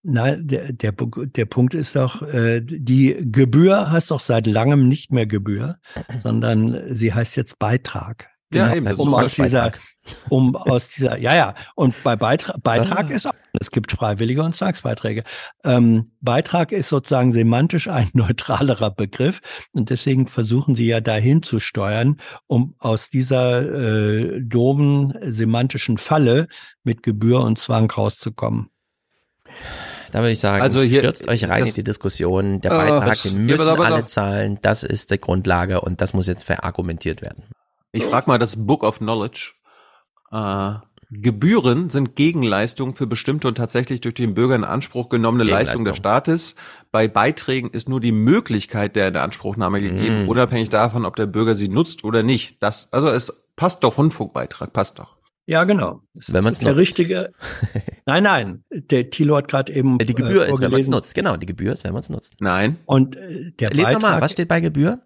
Nein, 0.08 0.47
der, 0.47 0.72
der, 0.72 0.91
der 0.91 1.45
Punkt 1.45 1.74
ist 1.74 1.95
doch, 1.95 2.22
äh, 2.22 2.62
die 2.62 3.16
Gebühr 3.32 3.91
heißt 3.91 4.12
doch 4.12 4.20
seit 4.20 4.45
langem 4.45 4.88
nicht 4.88 5.12
mehr 5.12 5.26
Gebühr, 5.26 5.78
sondern 6.22 6.80
sie 6.95 7.12
heißt 7.12 7.36
jetzt 7.36 7.58
Beitrag. 7.58 8.30
Ja, 8.53 8.66
Genau, 8.66 8.76
eben, 8.76 8.86
das 8.86 8.99
um 8.99 9.14
aus 9.16 9.34
dieser, 9.34 9.64
Beitrag. 9.64 9.82
um 10.30 10.56
aus 10.56 10.89
dieser, 10.89 11.18
ja, 11.18 11.34
ja, 11.36 11.56
und 11.74 11.95
bei 12.03 12.16
Beitrag, 12.16 12.62
Beitrag 12.62 13.10
Ah. 13.10 13.14
ist 13.16 13.26
auch, 13.26 13.34
es 13.60 13.72
gibt 13.72 13.91
freiwillige 13.93 14.43
und 14.43 14.53
Zwangsbeiträge. 14.53 15.24
Ähm, 15.64 16.12
Beitrag 16.22 16.72
ist 16.72 16.89
sozusagen 16.89 17.32
semantisch 17.32 17.88
ein 17.88 18.10
neutralerer 18.14 18.91
Begriff 18.91 19.41
und 19.72 19.89
deswegen 19.89 20.28
versuchen 20.28 20.76
sie 20.76 20.86
ja 20.86 21.01
dahin 21.01 21.41
zu 21.41 21.60
steuern, 21.60 22.18
um 22.45 22.76
aus 22.78 23.10
dieser 23.10 23.64
äh, 23.64 24.39
doofen 24.39 25.16
semantischen 25.24 25.97
Falle 25.97 26.47
mit 26.84 27.01
Gebühr 27.01 27.39
und 27.41 27.58
Zwang 27.58 27.89
rauszukommen. 27.89 28.70
Da 30.16 30.22
würde 30.22 30.32
ich 30.32 30.39
sagen, 30.39 30.61
Also 30.61 30.82
hier- 30.82 30.99
stürzt 31.01 31.28
euch 31.28 31.43
rein 31.43 31.59
in 31.59 31.66
das- 31.66 31.74
die 31.74 31.84
Diskussion. 31.84 32.61
Der 32.61 32.72
Äh, 32.72 32.78
Beitrag, 32.78 33.07
das- 33.09 33.24
den 33.24 33.45
müssen 33.45 33.68
aber- 33.68 33.84
alle 33.86 34.05
zahlen. 34.05 34.57
Das 34.61 34.84
ist 34.84 35.11
die 35.11 35.18
Grundlage 35.18 35.82
und 35.82 35.99
das 35.99 36.13
muss 36.13 36.26
jetzt 36.26 36.43
verargumentiert 36.43 37.22
werden. 37.22 37.43
Ich 37.91 38.05
frage 38.05 38.28
mal 38.30 38.38
das 38.38 38.55
Book 38.66 38.84
of 38.84 38.99
Knowledge. 38.99 39.51
Äh, 40.32 40.76
Gebühren 41.11 41.89
sind 41.89 42.16
Gegenleistungen 42.16 42.95
für 42.95 43.07
bestimmte 43.07 43.49
und 43.49 43.55
tatsächlich 43.55 43.99
durch 43.99 44.16
den 44.16 44.34
Bürger 44.36 44.55
in 44.55 44.63
Anspruch 44.63 45.09
genommene 45.09 45.43
Leistungen 45.43 45.84
des 45.84 45.97
Staates. 45.97 46.55
Bei 46.93 47.09
Beiträgen 47.09 47.70
ist 47.72 47.89
nur 47.89 47.99
die 47.99 48.13
Möglichkeit 48.13 48.95
der 48.95 49.09
Inanspruchnahme 49.09 49.82
gegeben, 49.82 50.24
Mm. 50.24 50.30
unabhängig 50.30 50.70
davon, 50.70 51.03
ob 51.03 51.18
der 51.18 51.26
Bürger 51.26 51.55
sie 51.55 51.68
nutzt 51.68 52.05
oder 52.05 52.24
nicht. 52.24 52.55
Das, 52.63 52.88
also 52.93 53.09
es 53.09 53.43
passt 53.57 53.84
doch 53.84 53.97
Rundfunkbeitrag, 53.97 54.72
passt 54.72 54.97
doch. 54.99 55.14
Ja, 55.48 55.64
genau. 55.64 56.02
Das 56.14 56.34
Wenn 56.34 56.43
man's 56.43 56.58
ist 56.58 56.66
der 56.66 56.76
richtige. 56.76 57.32
Nein, 58.08 58.24
nein. 58.24 58.64
Der 58.72 59.10
Thilo 59.10 59.36
hat 59.36 59.48
gerade 59.48 59.74
eben 59.74 59.98
Die 59.98 60.14
Gebühr 60.14 60.46
äh, 60.48 60.52
ist, 60.52 60.60
wenn 60.60 60.72
man 60.72 60.80
es 60.82 60.88
nutzt. 60.88 61.16
Genau, 61.16 61.38
die 61.38 61.46
Gebühr 61.46 61.74
ist, 61.74 61.84
wenn 61.84 61.93
man 61.93 62.02
es 62.02 62.10
nutzt. 62.10 62.36
Nein. 62.39 62.78
Und 62.86 63.16
äh, 63.16 63.52
der 63.60 63.72
Lies 63.72 63.91
nochmal, 63.93 64.22
was 64.22 64.32
steht 64.32 64.48
bei 64.48 64.60
Gebühr? 64.60 65.00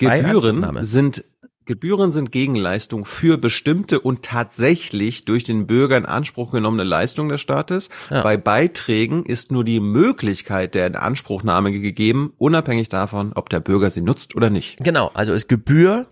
Bei 0.00 0.20
Gebühren 0.20 0.56
Anspruchnahme. 0.56 0.84
sind 0.84 1.24
Gebühren 1.64 2.12
sind 2.12 2.30
Gegenleistung 2.30 3.04
für 3.04 3.38
bestimmte 3.38 3.98
und 3.98 4.22
tatsächlich 4.22 5.24
durch 5.24 5.42
den 5.42 5.66
Bürger 5.66 5.96
in 5.96 6.06
Anspruch 6.06 6.52
genommene 6.52 6.84
Leistungen 6.84 7.28
des 7.28 7.40
Staates. 7.40 7.88
Ja. 8.08 8.22
Bei 8.22 8.36
Beiträgen 8.36 9.24
ist 9.26 9.50
nur 9.50 9.64
die 9.64 9.80
Möglichkeit 9.80 10.76
der 10.76 10.86
Inanspruchnahme 10.86 11.72
gegeben, 11.72 12.32
unabhängig 12.38 12.88
davon, 12.88 13.32
ob 13.34 13.50
der 13.50 13.58
Bürger 13.58 13.90
sie 13.90 14.00
nutzt 14.02 14.36
oder 14.36 14.48
nicht. 14.48 14.78
Genau, 14.78 15.10
also 15.14 15.32
ist 15.34 15.48
Gebühr 15.48 16.06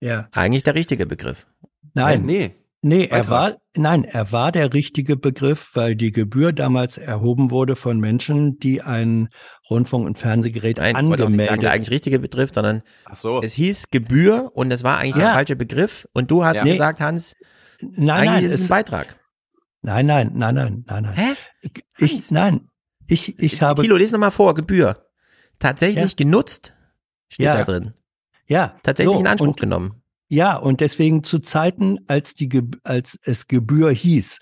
Ja. 0.00 0.28
eigentlich 0.32 0.64
der 0.64 0.74
richtige 0.74 1.06
Begriff. 1.06 1.46
Nein, 1.94 2.24
nee. 2.26 2.56
Nee, 2.86 3.06
er 3.06 3.22
Beitrag. 3.22 3.30
war, 3.30 3.56
nein, 3.76 4.04
er 4.04 4.30
war 4.30 4.52
der 4.52 4.72
richtige 4.72 5.16
Begriff, 5.16 5.70
weil 5.74 5.96
die 5.96 6.12
Gebühr 6.12 6.52
damals 6.52 6.98
erhoben 6.98 7.50
wurde 7.50 7.74
von 7.74 7.98
Menschen, 7.98 8.58
die 8.58 8.80
ein 8.80 9.28
Rundfunk- 9.68 10.06
und 10.06 10.18
Fernsehgerät 10.18 10.76
Nein, 10.76 11.08
wollte 11.08 11.24
auch 11.24 11.28
nicht 11.28 11.38
sagen, 11.38 11.48
angemeldet 11.48 11.62
der 11.64 11.72
eigentlich 11.72 11.90
richtige 11.90 12.18
Begriff, 12.20 12.50
sondern 12.54 12.82
Ach 13.06 13.16
so. 13.16 13.42
es 13.42 13.54
hieß 13.54 13.88
Gebühr 13.90 14.52
und 14.54 14.70
es 14.70 14.84
war 14.84 14.98
eigentlich 14.98 15.16
Ja. 15.16 15.22
der 15.28 15.32
falsche 15.32 15.56
Begriff. 15.56 16.06
Und 16.12 16.30
du 16.30 16.44
hast 16.44 16.56
Ja. 16.56 16.64
gesagt, 16.64 17.00
Hans, 17.00 17.40
Nein, 17.80 18.26
nein, 18.26 18.44
ist 18.44 18.52
es 18.52 18.62
ein 18.62 18.68
Beitrag. 18.68 19.18
Nein, 19.82 20.06
nein, 20.06 20.30
nein, 20.34 20.54
nein, 20.54 20.84
nein, 20.86 21.02
nein. 21.02 21.12
Hä? 21.14 21.70
Ich, 21.98 22.30
nein, 22.30 22.68
ich, 23.08 23.36
ich 23.40 23.60
habe, 23.62 23.82
Tilo, 23.82 23.96
lies 23.96 24.12
nochmal 24.12 24.30
vor, 24.30 24.54
Gebühr. 24.54 25.06
Tatsächlich 25.58 26.12
Ja. 26.12 26.16
genutzt, 26.16 26.74
steht 27.28 27.46
Ja. 27.46 27.56
da 27.56 27.64
drin. 27.64 27.94
ja, 28.46 28.76
Tatsächlich 28.84 29.14
so, 29.14 29.20
in 29.20 29.26
Anspruch 29.26 29.48
und, 29.48 29.60
genommen. 29.60 30.02
Ja, 30.28 30.56
und 30.56 30.80
deswegen 30.80 31.22
zu 31.22 31.38
Zeiten, 31.38 31.98
als 32.08 32.34
die, 32.34 32.48
als 32.82 33.18
es 33.22 33.46
Gebühr 33.46 33.90
hieß, 33.90 34.38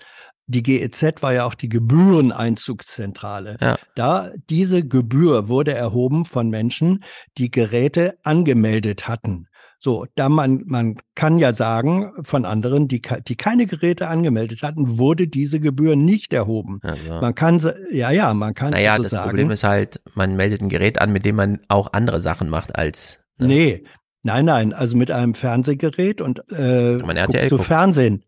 die 0.47 0.63
GEZ 0.63 1.21
war 1.21 1.33
ja 1.33 1.45
auch 1.45 1.55
die 1.55 1.69
Gebühreneinzugszentrale. 1.69 3.57
Ja. 3.59 3.77
Da 3.95 4.31
diese 4.49 4.85
Gebühr 4.85 5.47
wurde 5.47 5.73
erhoben 5.73 6.25
von 6.25 6.49
Menschen, 6.49 7.03
die 7.37 7.49
Geräte 7.49 8.17
angemeldet 8.23 9.07
hatten. 9.07 9.47
So, 9.79 10.05
da 10.15 10.29
man, 10.29 10.63
man 10.65 10.95
kann 11.15 11.37
ja 11.37 11.53
sagen 11.53 12.11
von 12.23 12.45
anderen, 12.45 12.87
die, 12.87 13.01
die 13.27 13.35
keine 13.35 13.67
Geräte 13.67 14.07
angemeldet 14.07 14.63
hatten, 14.63 14.97
wurde 14.97 15.27
diese 15.27 15.59
Gebühr 15.59 15.95
nicht 15.95 16.33
erhoben. 16.33 16.79
Also. 16.81 17.21
Man 17.21 17.35
kann, 17.35 17.61
ja, 17.91 18.09
ja, 18.09 18.33
man 18.33 18.53
kann 18.53 18.71
Naja, 18.71 18.93
also 18.93 19.03
das 19.03 19.11
sagen, 19.11 19.29
Problem 19.29 19.51
ist 19.51 19.63
halt, 19.63 20.01
man 20.15 20.35
meldet 20.35 20.61
ein 20.61 20.69
Gerät 20.69 20.99
an, 20.99 21.11
mit 21.11 21.25
dem 21.25 21.35
man 21.35 21.59
auch 21.67 21.93
andere 21.93 22.19
Sachen 22.19 22.49
macht 22.49 22.75
als. 22.75 23.19
Ne? 23.37 23.47
Nee, 23.47 23.83
nein, 24.25 24.45
nein, 24.45 24.73
also 24.73 24.97
mit 24.97 25.11
einem 25.11 25.35
Fernsehgerät 25.35 26.19
und 26.19 26.41
äh, 26.51 26.97
man 26.97 27.15
guckst 27.25 27.51
du. 27.51 27.57
Fernsehen. 27.59 28.23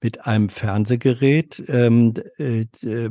Mit 0.00 0.26
einem 0.26 0.48
Fernsehgerät, 0.48 1.62
ähm, 1.68 2.14
äh, 2.38 2.66
äh, 2.82 3.10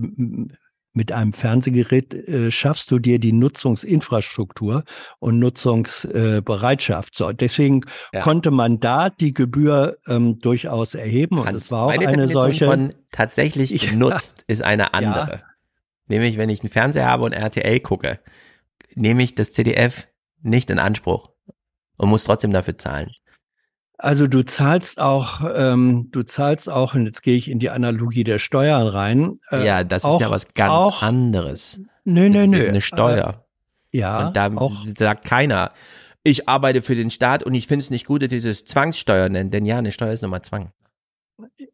mit 0.94 1.12
einem 1.12 1.34
Fernsehgerät 1.34 2.14
äh, 2.14 2.52
schaffst 2.52 2.92
du 2.92 3.00
dir 3.00 3.18
die 3.20 3.34
Nutzungsinfrastruktur 3.34 4.84
und 5.20 5.40
Nutzungsbereitschaft. 5.40 7.16
So, 7.16 7.32
deswegen 7.32 7.82
Ja. 8.14 8.22
konnte 8.22 8.52
man 8.52 8.80
da 8.80 9.10
die 9.10 9.34
Gebühr 9.34 9.98
ähm, 10.08 10.40
durchaus 10.40 10.94
erheben 10.94 11.40
und 11.40 11.54
es 11.56 11.72
war 11.72 11.86
auch 11.86 11.92
eine 11.92 12.28
solche. 12.28 12.66
von 12.66 12.90
tatsächlich 13.12 13.72
Ja. 13.84 13.90
genutzt 13.90 14.44
ist 14.48 14.62
eine 14.62 14.94
andere. 14.94 15.42
Nämlich, 16.08 16.38
wenn 16.38 16.50
ich 16.50 16.62
einen 16.62 16.70
Fernseher 16.70 17.08
habe 17.08 17.24
und 17.24 17.34
RTL 17.34 17.80
gucke, 17.80 18.20
nehme 18.94 19.24
ich 19.24 19.34
das 19.36 19.52
CDF 19.54 20.08
nicht 20.44 20.70
in 20.70 20.78
Anspruch 20.78 21.33
und 22.04 22.10
muss 22.10 22.24
trotzdem 22.26 22.54
dafür 22.54 22.78
zahlen. 22.78 23.10
Also 23.98 24.28
du 24.28 24.44
zahlst 24.44 25.00
auch, 25.00 25.42
ähm, 25.56 26.10
du 26.12 26.24
zahlst 26.24 26.70
auch, 26.70 26.94
und 26.94 27.06
jetzt 27.06 27.24
gehe 27.24 27.38
ich 27.38 27.50
in 27.50 27.60
die 27.60 27.70
Analogie 27.70 28.24
der 28.24 28.38
Steuern 28.38 28.88
rein. 28.88 29.40
äh, 29.52 29.66
ja, 29.66 29.84
das 29.84 30.04
auch, 30.04 30.20
ist 30.20 30.28
ja 30.28 30.32
was 30.32 30.54
ganz 30.54 30.72
auch, 30.72 31.04
anderes. 31.04 31.80
Nö, 32.04 32.30
nö, 32.30 32.48
nö. 32.48 32.68
eine 32.68 32.82
Steuer. 32.82 33.46
Äh, 33.92 33.98
ja, 34.00 34.28
und 34.28 34.36
da 34.36 34.52
auch, 34.56 34.86
sagt 34.98 35.26
keiner, 35.26 35.72
ich 36.24 36.50
arbeite 36.50 36.82
für 36.82 36.96
den 36.96 37.12
Staat 37.12 37.44
und 37.44 37.54
ich 37.54 37.68
finde 37.68 37.84
es 37.84 37.90
nicht 37.92 38.06
gut, 38.06 38.22
dass 38.22 38.30
dieses 38.30 38.66
Zwangssteuer 38.66 39.30
nennen, 39.30 39.52
denn 39.52 39.66
ja, 39.66 39.78
eine 39.78 39.92
Steuer 39.92 40.12
ist 40.12 40.22
nochmal 40.22 40.42
Zwang. 40.42 40.72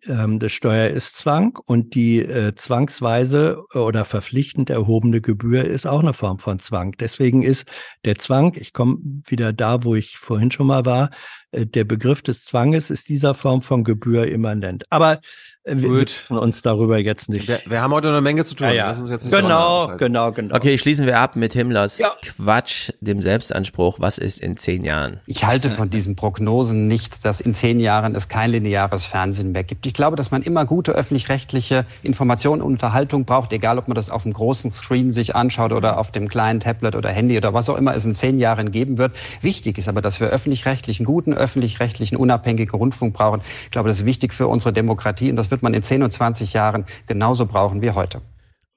Ähm, 0.07 0.39
das 0.39 0.51
Steuer 0.51 0.87
ist 0.89 1.15
Zwang 1.17 1.57
und 1.65 1.93
die 1.95 2.19
äh, 2.19 2.55
zwangsweise 2.55 3.63
oder 3.73 4.05
verpflichtend 4.05 4.69
erhobene 4.69 5.21
Gebühr 5.21 5.65
ist 5.65 5.85
auch 5.85 5.99
eine 5.99 6.13
Form 6.13 6.39
von 6.39 6.59
Zwang. 6.59 6.93
Deswegen 6.99 7.43
ist 7.43 7.67
der 8.05 8.17
Zwang, 8.17 8.53
ich 8.55 8.73
komme 8.73 8.97
wieder 9.25 9.53
da, 9.53 9.83
wo 9.83 9.95
ich 9.95 10.17
vorhin 10.17 10.51
schon 10.51 10.67
mal 10.67 10.85
war, 10.85 11.09
äh, 11.51 11.65
der 11.65 11.83
Begriff 11.83 12.21
des 12.21 12.45
Zwanges 12.45 12.89
ist 12.89 13.09
dieser 13.09 13.33
Form 13.33 13.61
von 13.61 13.83
Gebühr 13.83 14.27
immanent. 14.27 14.85
Aber 14.89 15.13
äh, 15.13 15.19
wir 15.65 15.75
Gut. 15.89 15.99
müssen 16.29 16.37
uns 16.37 16.61
darüber 16.61 16.97
jetzt 16.97 17.29
nicht. 17.29 17.47
Wir, 17.47 17.59
wir 17.65 17.81
haben 17.81 17.93
heute 17.93 18.07
eine 18.07 18.21
Menge 18.21 18.45
zu 18.45 18.55
tun. 18.55 18.67
Ja, 18.69 18.73
ja. 18.73 18.87
Lass 18.89 18.99
uns 18.99 19.09
jetzt 19.09 19.25
nicht 19.25 19.35
Genau, 19.35 19.89
so 19.89 19.97
genau, 19.97 20.31
genau. 20.31 20.55
Okay, 20.55 20.77
schließen 20.77 21.05
wir 21.05 21.19
ab 21.19 21.35
mit 21.35 21.51
Himmlers 21.53 22.01
Quatsch, 22.37 22.91
dem 23.01 23.21
Selbstanspruch. 23.21 23.99
Was 23.99 24.17
ist 24.17 24.39
in 24.39 24.55
zehn 24.55 24.85
Jahren? 24.85 25.19
Ich 25.25 25.43
halte 25.43 25.69
von 25.69 25.89
diesen 25.89 26.15
Prognosen 26.15 26.87
nichts, 26.87 27.19
dass 27.19 27.41
in 27.41 27.53
zehn 27.53 27.81
Jahren 27.81 28.15
es 28.15 28.29
kein 28.29 28.51
lineares 28.51 29.03
Fernsehen 29.03 29.51
mehr 29.51 29.65
gibt. 29.65 29.85
Ich 29.85 29.93
glaube, 29.93 30.15
dass 30.15 30.31
man 30.31 30.43
immer 30.43 30.65
gute 30.65 30.93
öffentlich-rechtliche 30.93 31.85
Information 32.03 32.61
und 32.61 32.73
Unterhaltung 32.73 33.25
braucht, 33.25 33.51
egal 33.51 33.77
ob 33.77 33.89
man 33.89 33.95
das 33.95 34.09
auf 34.09 34.23
dem 34.23 34.33
großen 34.33 34.71
Screen 34.71 35.11
sich 35.11 35.35
anschaut 35.35 35.73
oder 35.73 35.99
auf 35.99 36.11
dem 36.11 36.29
kleinen 36.29 36.61
Tablet 36.61 36.95
oder 36.95 37.09
Handy 37.09 37.37
oder 37.37 37.53
was 37.53 37.69
auch 37.69 37.77
immer 37.77 37.93
es 37.93 38.05
in 38.05 38.13
zehn 38.13 38.39
Jahren 38.39 38.71
geben 38.71 38.97
wird. 38.97 39.13
Wichtig 39.41 39.77
ist 39.77 39.89
aber, 39.89 40.01
dass 40.01 40.21
wir 40.21 40.29
öffentlich-rechtlichen, 40.29 41.05
guten 41.05 41.33
öffentlich-rechtlichen, 41.33 42.15
unabhängigen 42.17 42.73
Rundfunk 42.79 43.13
brauchen. 43.13 43.41
Ich 43.65 43.71
glaube, 43.71 43.89
das 43.89 43.99
ist 43.99 44.05
wichtig 44.05 44.33
für 44.33 44.47
unsere 44.47 44.71
Demokratie 44.71 45.29
und 45.29 45.35
das 45.35 45.48
wird 45.51 45.63
man 45.63 45.73
in 45.73 45.83
10 45.83 46.03
und 46.03 46.11
20 46.11 46.53
Jahren 46.53 46.85
genauso 47.07 47.45
brauchen 47.45 47.81
wie 47.81 47.91
heute. 47.91 48.21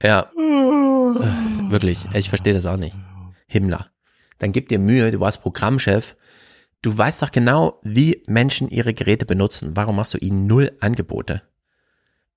Ja. 0.01 0.29
Äh, 0.37 1.71
Wirklich, 1.71 1.99
ich 2.13 2.29
verstehe 2.29 2.53
das 2.53 2.65
auch 2.65 2.77
nicht. 2.77 2.95
Himmler. 3.47 3.87
Dann 4.39 4.51
gib 4.51 4.67
dir 4.67 4.79
Mühe, 4.79 5.11
du 5.11 5.19
warst 5.19 5.41
Programmchef. 5.41 6.15
Du 6.81 6.97
weißt 6.97 7.21
doch 7.21 7.31
genau, 7.31 7.79
wie 7.83 8.23
Menschen 8.27 8.69
ihre 8.69 8.93
Geräte 8.93 9.25
benutzen. 9.25 9.71
Warum 9.75 9.95
machst 9.95 10.13
du 10.13 10.17
ihnen 10.17 10.47
null 10.47 10.71
Angebote? 10.81 11.41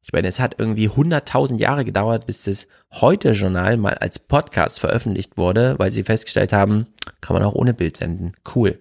Ich 0.07 0.13
meine, 0.13 0.29
es 0.29 0.39
hat 0.39 0.55
irgendwie 0.59 0.89
100.000 0.89 1.59
Jahre 1.59 1.85
gedauert, 1.85 2.27
bis 2.27 2.45
das 2.45 2.69
Heute-Journal 2.93 3.77
mal 3.77 3.95
als 3.95 4.21
Podcast 4.21 4.79
veröffentlicht 4.79 5.37
wurde, 5.37 5.77
weil 5.81 5.91
sie 5.91 6.05
festgestellt 6.05 6.53
haben, 6.53 6.87
kann 7.21 7.35
man 7.35 7.43
auch 7.43 7.57
ohne 7.57 7.75
Bild 7.75 7.97
senden. 7.97 8.35
Cool. 8.55 8.81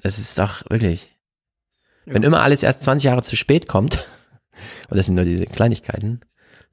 Das 0.00 0.20
ist 0.20 0.38
doch 0.38 0.62
wirklich. 0.70 1.12
Wenn 2.04 2.22
immer 2.22 2.42
alles 2.42 2.62
erst 2.62 2.84
20 2.84 3.06
Jahre 3.06 3.22
zu 3.22 3.34
spät 3.34 3.66
kommt, 3.66 4.06
und 4.88 4.96
das 4.96 5.06
sind 5.06 5.14
nur 5.14 5.24
diese 5.24 5.46
Kleinigkeiten, 5.46 6.20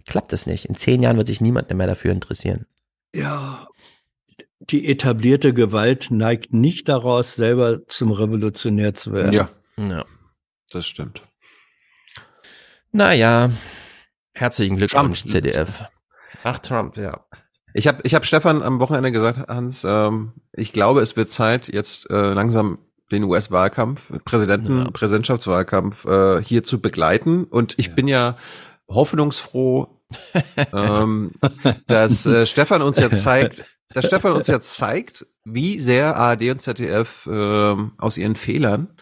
klappt 0.06 0.34
das 0.34 0.46
nicht. 0.46 0.66
In 0.66 0.76
zehn 0.76 1.02
Jahren 1.02 1.18
wird 1.18 1.28
sich 1.28 1.42
niemand 1.42 1.74
mehr 1.74 1.88
dafür 1.88 2.12
interessieren. 2.12 2.66
Ja, 3.16 3.68
die 4.70 4.88
etablierte 4.88 5.54
Gewalt 5.54 6.12
neigt 6.12 6.54
nicht 6.54 6.88
daraus, 6.88 7.36
selber 7.36 7.86
zum 7.88 8.12
Revolutionär 8.12 8.94
zu 8.94 9.12
werden. 9.12 9.34
Ja. 9.34 9.50
Ja. 9.78 10.06
Das 10.72 10.88
stimmt. 10.88 11.24
Naja, 12.92 13.52
herzlichen 14.34 14.78
Glückwunsch, 14.78 15.22
Trump. 15.22 15.32
CDF. 15.32 15.86
Ach, 16.44 16.60
Trump, 16.60 16.98
ja. 16.98 17.26
Ich 17.74 17.88
habe 17.88 18.02
ich 18.04 18.14
hab 18.14 18.26
Stefan 18.26 18.62
am 18.62 18.80
Wochenende 18.80 19.12
gesagt, 19.12 19.48
Hans, 19.48 19.84
ähm, 19.84 20.34
ich 20.52 20.74
glaube, 20.74 21.02
es 21.02 21.18
wird 21.18 21.30
Zeit, 21.30 21.74
jetzt 21.74 22.10
äh, 22.10 22.34
langsam 22.34 22.78
den 23.14 23.24
US-Wahlkampf, 23.24 24.12
Präsidenten, 24.26 24.92
Präsidentschaftswahlkampf 24.92 26.06
äh, 26.06 26.44
hier 26.44 26.64
zu 26.64 26.82
begleiten. 26.82 27.46
Und 27.46 27.76
ich 27.78 27.96
bin 27.96 28.08
ja 28.08 28.36
hoffnungsfroh, 28.90 30.02
ähm, 30.74 31.32
dass 31.88 32.26
äh, 32.26 32.46
Stefan 32.46 32.82
uns 32.82 32.98
ja 32.98 33.10
zeigt, 33.10 33.64
dass 33.94 34.06
Stefan 34.06 34.34
uns 34.34 34.48
ja 34.48 34.60
zeigt, 34.62 35.26
wie 35.46 35.80
sehr 35.80 36.18
ARD 36.18 36.52
und 36.52 36.60
ZDF 36.60 37.28
ähm, 37.32 37.94
aus 37.98 38.18
ihren 38.18 38.36
Fehlern 38.36 38.96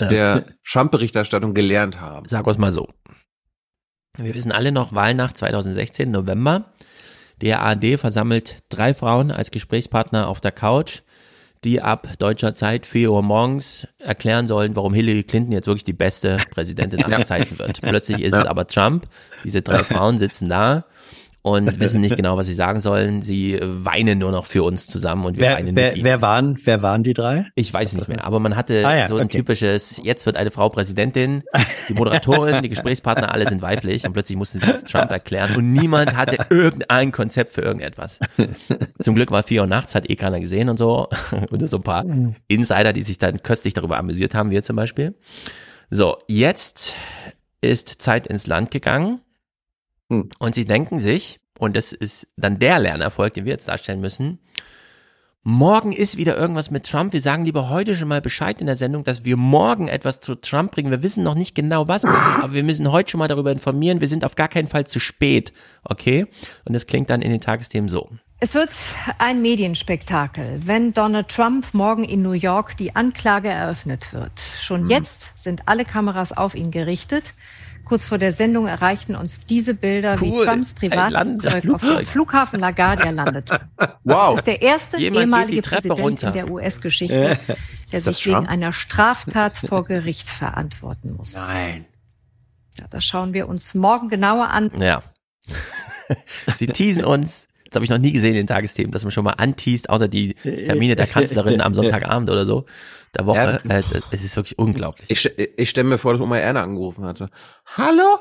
der 0.00 0.46
Trump-Berichterstattung 0.66 1.52
gelernt 1.52 2.00
haben. 2.00 2.26
Sag 2.28 2.46
uns 2.46 2.58
mal 2.58 2.72
so. 2.72 2.88
Wir 4.16 4.34
wissen 4.34 4.52
alle 4.52 4.72
noch, 4.72 4.94
Wahlnacht 4.94 5.36
2016, 5.38 6.10
November. 6.10 6.72
Der 7.40 7.60
ARD 7.60 7.98
versammelt 7.98 8.58
drei 8.68 8.94
Frauen 8.94 9.30
als 9.30 9.50
Gesprächspartner 9.50 10.28
auf 10.28 10.40
der 10.40 10.52
Couch, 10.52 11.02
die 11.64 11.80
ab 11.80 12.08
deutscher 12.18 12.54
Zeit 12.54 12.86
4 12.86 13.10
Uhr 13.12 13.22
morgens 13.22 13.86
erklären 13.98 14.46
sollen, 14.46 14.74
warum 14.74 14.94
Hillary 14.94 15.22
Clinton 15.22 15.52
jetzt 15.52 15.66
wirklich 15.66 15.84
die 15.84 15.92
beste 15.92 16.38
Präsidentin 16.50 17.02
aller. 17.04 17.24
Zeiten 17.24 17.58
wird. 17.58 17.80
Plötzlich 17.80 18.20
ist 18.22 18.32
Ja. 18.32 18.42
es 18.42 18.46
aber 18.48 18.66
Trump. 18.66 19.06
Diese 19.44 19.62
drei 19.62 19.78
Frauen 19.84 20.18
sitzen 20.18 20.48
da 20.48 20.84
und 21.42 21.80
wissen 21.80 22.00
nicht 22.00 22.16
genau, 22.16 22.36
was 22.36 22.46
sie 22.46 22.54
sagen 22.54 22.80
sollen. 22.80 23.22
Sie 23.22 23.58
weinen 23.60 24.18
nur 24.18 24.30
noch 24.30 24.46
für 24.46 24.62
uns 24.62 24.86
zusammen 24.86 25.24
und 25.24 25.36
wir 25.36 25.42
Wer, 25.42 25.56
weinen 25.56 25.76
wer, 25.76 25.88
mit 25.88 25.96
ihnen. 25.96 26.04
wer, 26.04 26.22
waren, 26.22 26.56
wer 26.64 26.82
waren 26.82 27.02
die 27.02 27.14
drei? 27.14 27.46
Ich 27.54 27.72
weiß 27.72 27.94
nicht 27.94 28.08
mehr, 28.08 28.24
aber 28.24 28.38
man 28.40 28.56
hatte 28.56 28.86
Ah 28.86 28.96
ja, 28.96 29.08
so 29.08 29.16
ein 29.16 29.26
okay. 29.26 29.38
typisches, 29.38 30.00
jetzt 30.04 30.24
wird 30.24 30.36
eine 30.36 30.50
Frau 30.50 30.68
Präsidentin, 30.68 31.42
die 31.88 31.94
Moderatorin, 31.94 32.62
die 32.62 32.68
Gesprächspartner, 32.70 33.32
alle 33.32 33.48
sind 33.48 33.60
weiblich 33.60 34.04
und 34.06 34.12
plötzlich 34.12 34.38
mussten 34.38 34.60
sie 34.60 34.66
jetzt 34.66 34.88
Trump 34.88 35.10
erklären 35.10 35.56
und 35.56 35.72
niemand 35.72 36.16
hatte 36.16 36.38
irgendein 36.50 37.10
Konzept 37.12 37.54
für 37.54 37.62
irgendetwas. 37.62 38.20
Zum 39.00 39.14
Glück 39.14 39.30
war 39.30 39.42
vier 39.42 39.62
Uhr 39.62 39.66
nachts, 39.66 39.94
hat 39.94 40.08
eh 40.08 40.16
keiner 40.16 40.40
gesehen 40.40 40.68
und 40.68 40.78
so. 40.78 41.08
Und 41.50 41.68
so 41.68 41.78
ein 41.78 41.82
paar 41.82 42.04
Insider, 42.48 42.92
die 42.92 43.02
sich 43.02 43.18
dann 43.18 43.42
köstlich 43.42 43.74
darüber 43.74 43.98
amüsiert 43.98 44.34
haben, 44.34 44.50
wir 44.50 44.62
zum 44.62 44.76
Beispiel. 44.76 45.14
So, 45.90 46.16
jetzt 46.28 46.94
ist 47.60 48.00
Zeit 48.00 48.26
ins 48.26 48.46
Land 48.46 48.70
gegangen 48.70 49.20
und 50.38 50.54
sie 50.54 50.64
denken 50.64 50.98
sich, 50.98 51.40
und 51.58 51.76
das 51.76 51.92
ist 51.92 52.26
dann 52.36 52.58
der 52.58 52.78
Lernerfolg, 52.78 53.34
den 53.34 53.44
wir 53.44 53.52
jetzt 53.52 53.68
darstellen 53.68 54.00
müssen, 54.00 54.38
morgen 55.44 55.92
ist 55.92 56.16
wieder 56.16 56.36
irgendwas 56.36 56.70
mit 56.70 56.84
Trump. 56.86 57.12
Wir 57.12 57.20
sagen 57.20 57.44
lieber 57.44 57.68
heute 57.68 57.96
schon 57.96 58.08
mal 58.08 58.20
Bescheid 58.20 58.60
in 58.60 58.66
der 58.66 58.76
Sendung, 58.76 59.04
dass 59.04 59.24
wir 59.24 59.36
morgen 59.36 59.88
etwas 59.88 60.20
zu 60.20 60.34
Trump 60.36 60.72
bringen. 60.72 60.90
Wir 60.90 61.02
wissen 61.02 61.22
noch 61.22 61.34
nicht 61.34 61.54
genau 61.54 61.88
was, 61.88 62.04
aber 62.04 62.52
wir 62.52 62.62
müssen 62.62 62.90
heute 62.90 63.10
schon 63.10 63.18
mal 63.18 63.28
darüber 63.28 63.50
informieren. 63.50 64.00
Wir 64.00 64.08
sind 64.08 64.24
auf 64.24 64.36
gar 64.36 64.48
keinen 64.48 64.68
Fall 64.68 64.86
zu 64.86 65.00
spät. 65.00 65.52
Okay? 65.84 66.26
Und 66.64 66.74
das 66.74 66.86
klingt 66.86 67.10
dann 67.10 67.22
in 67.22 67.30
den 67.30 67.40
Tagesthemen 67.40 67.88
so. 67.88 68.10
Es 68.38 68.54
wird 68.54 68.70
ein 69.18 69.40
Medienspektakel, 69.40 70.62
wenn 70.64 70.92
Donald 70.92 71.28
Trump 71.28 71.74
morgen 71.74 72.02
in 72.02 72.22
New 72.22 72.32
York 72.32 72.76
die 72.76 72.96
Anklage 72.96 73.48
eröffnet 73.48 74.12
wird. 74.12 74.32
Schon 74.40 74.90
jetzt 74.90 75.40
sind 75.40 75.68
alle 75.68 75.84
Kameras 75.84 76.32
auf 76.32 76.56
ihn 76.56 76.72
gerichtet. 76.72 77.34
Kurz 77.92 78.06
vor 78.06 78.16
der 78.16 78.32
Sendung 78.32 78.68
erreichten 78.68 79.14
uns 79.14 79.44
diese 79.44 79.74
Bilder, 79.74 80.16
Cool. 80.18 80.44
wie 80.44 80.46
Trumps 80.46 80.72
Privatflugzeug 80.72 81.68
auf 81.68 81.82
dem. 81.82 82.06
Flughafen 82.06 82.58
LaGuardia 82.60 83.10
landete. 83.10 83.60
Wow. 84.04 84.30
Das 84.30 84.38
ist 84.38 84.46
der 84.46 84.62
erste 84.62 84.96
Jemand 84.96 85.20
ehemalige 85.20 85.60
Präsident 85.60 86.00
runter. 86.00 86.28
in 86.28 86.32
der 86.32 86.50
US-Geschichte, 86.50 87.38
der 87.46 87.58
Ist 87.98 88.06
das 88.06 88.16
sich 88.16 88.26
wegen 88.28 88.36
Trump? 88.36 88.48
einer 88.48 88.72
Straftat 88.72 89.58
vor 89.58 89.84
Gericht 89.84 90.30
verantworten 90.30 91.12
muss. 91.12 91.34
Nein. 91.34 91.84
Ja, 92.78 92.86
das 92.88 93.04
schauen 93.04 93.34
wir 93.34 93.46
uns 93.46 93.74
morgen 93.74 94.08
genauer 94.08 94.48
an. 94.48 94.70
Ja. 94.80 95.02
Sie 96.56 96.68
teasen 96.68 97.04
uns. 97.04 97.46
Das 97.72 97.76
habe 97.76 97.84
ich 97.84 97.90
noch 97.90 97.98
nie 97.98 98.12
gesehen 98.12 98.32
in 98.32 98.42
den 98.42 98.46
Tagesthemen, 98.46 98.92
dass 98.92 99.02
man 99.02 99.12
schon 99.12 99.24
mal 99.24 99.32
anteast, 99.32 99.88
außer 99.88 100.06
die 100.06 100.34
Termine 100.34 100.94
der 100.94 101.06
Kanzlerin 101.06 101.62
am 101.62 101.74
Sonntagabend 101.74 102.28
oder 102.28 102.44
so, 102.44 102.66
der 103.16 103.24
Woche. 103.24 103.60
Ja. 103.64 103.78
Äh, 103.78 103.82
es 104.10 104.22
ist 104.22 104.36
wirklich 104.36 104.58
unglaublich. 104.58 105.10
Ich, 105.10 105.38
ich 105.56 105.70
stelle 105.70 105.88
mir 105.88 105.96
vor, 105.96 106.12
dass 106.12 106.20
Oma 106.20 106.36
Erna 106.36 106.62
angerufen 106.62 107.06
hatte. 107.06 107.30
Hallo? 107.64 108.18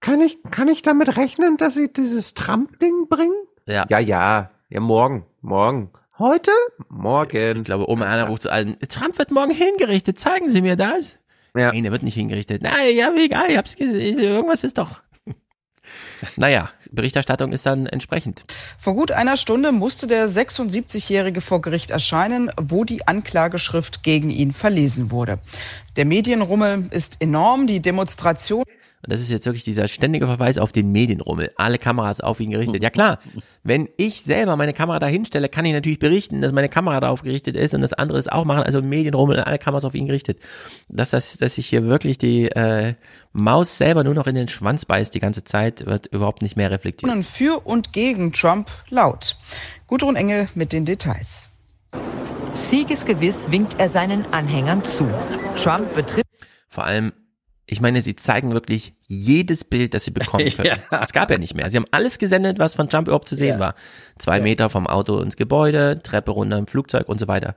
Kann 0.00 0.20
ich, 0.20 0.38
kann 0.50 0.68
ich 0.68 0.82
damit 0.82 1.16
rechnen, 1.16 1.56
dass 1.56 1.74
Sie 1.74 1.92
dieses 1.92 2.34
Trump-Ding 2.34 3.08
bringen? 3.08 3.34
Ja. 3.66 3.84
Ja, 3.88 3.98
ja. 3.98 4.50
Ja, 4.68 4.80
morgen. 4.80 5.24
Morgen. 5.40 5.90
Heute? 6.18 6.52
Morgen. 6.88 7.58
Ich 7.58 7.64
glaube, 7.64 7.90
Oma 7.90 8.06
Erna 8.06 8.24
ruft 8.24 8.42
so 8.42 8.50
an, 8.50 8.76
Trump 8.88 9.18
wird 9.18 9.32
morgen 9.32 9.52
hingerichtet, 9.52 10.20
zeigen 10.20 10.48
Sie 10.48 10.62
mir 10.62 10.76
das? 10.76 11.18
Ja. 11.56 11.72
Nein, 11.72 11.84
er 11.84 11.90
wird 11.90 12.04
nicht 12.04 12.14
hingerichtet. 12.14 12.62
Nein, 12.62 12.94
ja, 12.94 13.12
egal, 13.14 13.50
ich 13.50 13.56
hab's 13.56 13.76
gesehen, 13.76 14.20
irgendwas 14.20 14.62
ist 14.62 14.78
doch. 14.78 15.02
Naja, 16.36 16.70
Berichterstattung 16.90 17.52
ist 17.52 17.66
dann 17.66 17.86
entsprechend. 17.86 18.44
Vor 18.78 18.94
gut 18.94 19.10
einer 19.10 19.36
Stunde 19.36 19.72
musste 19.72 20.06
der 20.06 20.28
76-Jährige 20.28 21.40
vor 21.40 21.60
Gericht 21.60 21.90
erscheinen, 21.90 22.50
wo 22.60 22.84
die 22.84 23.06
Anklageschrift 23.06 24.02
gegen 24.02 24.30
ihn 24.30 24.52
verlesen 24.52 25.10
wurde. 25.10 25.38
Der 25.96 26.04
Medienrummel 26.04 26.86
ist 26.90 27.20
enorm, 27.20 27.66
die 27.66 27.80
Demonstration 27.80 28.64
Und 29.04 29.12
das 29.12 29.20
ist 29.20 29.30
jetzt 29.30 29.44
wirklich 29.44 29.64
dieser 29.64 29.86
ständige 29.86 30.26
Verweis 30.26 30.56
auf 30.56 30.72
den 30.72 30.90
Medienrummel. 30.90 31.52
Alle 31.56 31.78
Kameras 31.78 32.22
auf 32.22 32.40
ihn 32.40 32.50
gerichtet. 32.50 32.82
Ja 32.82 32.88
klar, 32.88 33.18
wenn 33.62 33.88
ich 33.98 34.22
selber 34.22 34.56
meine 34.56 34.72
Kamera 34.72 34.98
da 34.98 35.06
hinstelle, 35.06 35.50
kann 35.50 35.66
ich 35.66 35.74
natürlich 35.74 35.98
berichten, 35.98 36.40
dass 36.40 36.52
meine 36.52 36.70
Kamera 36.70 37.00
darauf 37.00 37.22
gerichtet 37.22 37.54
ist 37.54 37.74
und 37.74 37.82
das 37.82 37.92
andere 37.92 38.18
es 38.18 38.28
auch 38.28 38.46
machen. 38.46 38.62
Also 38.62 38.80
Medienrummel, 38.80 39.40
alle 39.40 39.58
Kameras 39.58 39.84
auf 39.84 39.94
ihn 39.94 40.06
gerichtet. 40.06 40.38
Dass, 40.88 41.10
das, 41.10 41.36
dass 41.36 41.56
sich 41.56 41.66
hier 41.66 41.84
wirklich 41.84 42.16
die 42.16 42.46
äh, 42.46 42.94
Maus 43.32 43.76
selber 43.76 44.04
nur 44.04 44.14
noch 44.14 44.26
in 44.26 44.34
den 44.34 44.48
Schwanz 44.48 44.86
beißt 44.86 45.14
die 45.14 45.20
gante 45.20 45.44
Zeit, 45.44 45.84
wird 45.86 46.06
überhaupt 46.06 46.40
nicht 46.40 46.56
mehr 46.56 46.70
reflektiert. 46.70 47.12
für 47.24 47.66
und 47.66 47.92
gegen 47.92 48.32
Trump 48.32 48.70
laut. 48.88 49.36
Gudrun 49.86 50.16
Engel 50.16 50.48
mit 50.54 50.72
den 50.72 50.86
Details. 50.86 51.48
Siegesgewiss 52.54 53.50
winkt 53.50 53.78
er 53.78 53.88
seinen 53.88 54.32
Anhängern 54.32 54.84
zu. 54.84 55.08
Trump 55.56 55.92
betritt 55.92 56.24
Vor 56.68 56.84
allem, 56.84 57.12
ich 57.66 57.80
meine, 57.80 58.02
sie 58.02 58.14
zeigen 58.14 58.52
wirklich 58.52 58.94
jedes 59.06 59.64
Bild, 59.64 59.94
das 59.94 60.04
sie 60.04 60.10
bekommen 60.10 60.50
können. 60.56 60.78
Ja. 60.90 61.02
Es 61.02 61.12
gab 61.12 61.30
ja 61.30 61.38
nicht 61.38 61.54
mehr. 61.54 61.70
Sie 61.70 61.76
haben 61.78 61.86
alles 61.90 62.18
gesendet, 62.18 62.58
was 62.58 62.74
von 62.74 62.88
Trump 62.88 63.08
überhaupt 63.08 63.28
zu 63.28 63.36
sehen 63.36 63.58
war. 63.58 63.74
Zwei 64.18 64.40
Meter 64.40 64.68
vom 64.70 64.86
Auto 64.86 65.18
ins 65.20 65.36
Gebäude, 65.36 66.00
Treppe 66.02 66.30
runter 66.32 66.58
im 66.58 66.66
Flugzeug 66.66 67.08
und 67.08 67.18
so 67.18 67.26
weiter. 67.28 67.54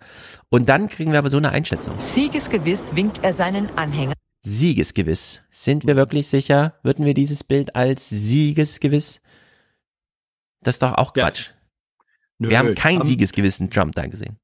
Und 0.50 0.70
dann 0.70 0.88
kriegen 0.88 1.12
wir 1.12 1.20
aber 1.20 1.30
so 1.30 1.38
eine 1.38 1.50
Einschätzung. 1.52 1.96
Siegesgewiss 2.00 2.96
winkt 2.96 3.20
er 3.24 3.34
seinen 3.34 3.70
Anhängern. 3.78 4.14
siegesgewiss. 4.44 5.42
Sind 5.52 5.86
wir 5.86 5.96
wirklich 5.98 6.28
sicher? 6.28 6.76
Würden 6.84 7.04
wir 7.06 7.14
dieses 7.14 7.44
Bild 7.44 7.76
als 7.76 8.10
siegesgewiss? 8.10 9.22
Das 10.62 10.76
ist 10.76 10.82
doch 10.84 10.94
auch 10.94 11.14
Quatsch. 11.14 11.50
Nö, 12.40 12.50
wir 12.50 12.60
haben 12.60 12.76
kein 12.76 13.02
Siegesgewissen 13.02 13.70
Trump 13.70 13.94
da 13.96 14.06
gesehen. 14.06 14.38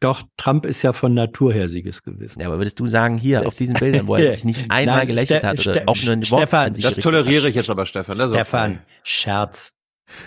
Doch, 0.00 0.22
Trump 0.36 0.66
ist 0.66 0.82
ja 0.82 0.92
von 0.92 1.14
Natur 1.14 1.52
her 1.52 1.68
siegesgewissen. 1.68 2.42
Ja, 2.42 2.48
aber 2.48 2.58
würdest 2.58 2.78
du 2.78 2.86
sagen, 2.86 3.16
hier 3.16 3.46
auf 3.46 3.56
diesen 3.56 3.74
Bildern, 3.74 4.06
wo 4.06 4.16
er 4.16 4.30
sich 4.34 4.44
nicht 4.44 4.70
einmal 4.70 4.98
Nein, 4.98 5.06
gelächelt 5.08 5.40
Ste- 5.40 5.46
hat 5.48 5.58
oder 5.60 5.72
Ste- 5.74 5.88
auch 5.88 5.96
nur 6.02 6.12
ein 6.12 6.30
Wort 6.30 6.42
Stefan, 6.42 6.66
an 6.66 6.74
sich 6.74 6.84
Das 6.84 6.96
toleriere 6.96 7.48
ich 7.48 7.54
jetzt 7.54 7.70
aber, 7.70 7.86
Stefan. 7.86 8.18
Das 8.18 8.30
ist 8.30 8.34
Stefan, 8.36 8.72
okay. 8.72 8.80
Scherz. 9.02 9.74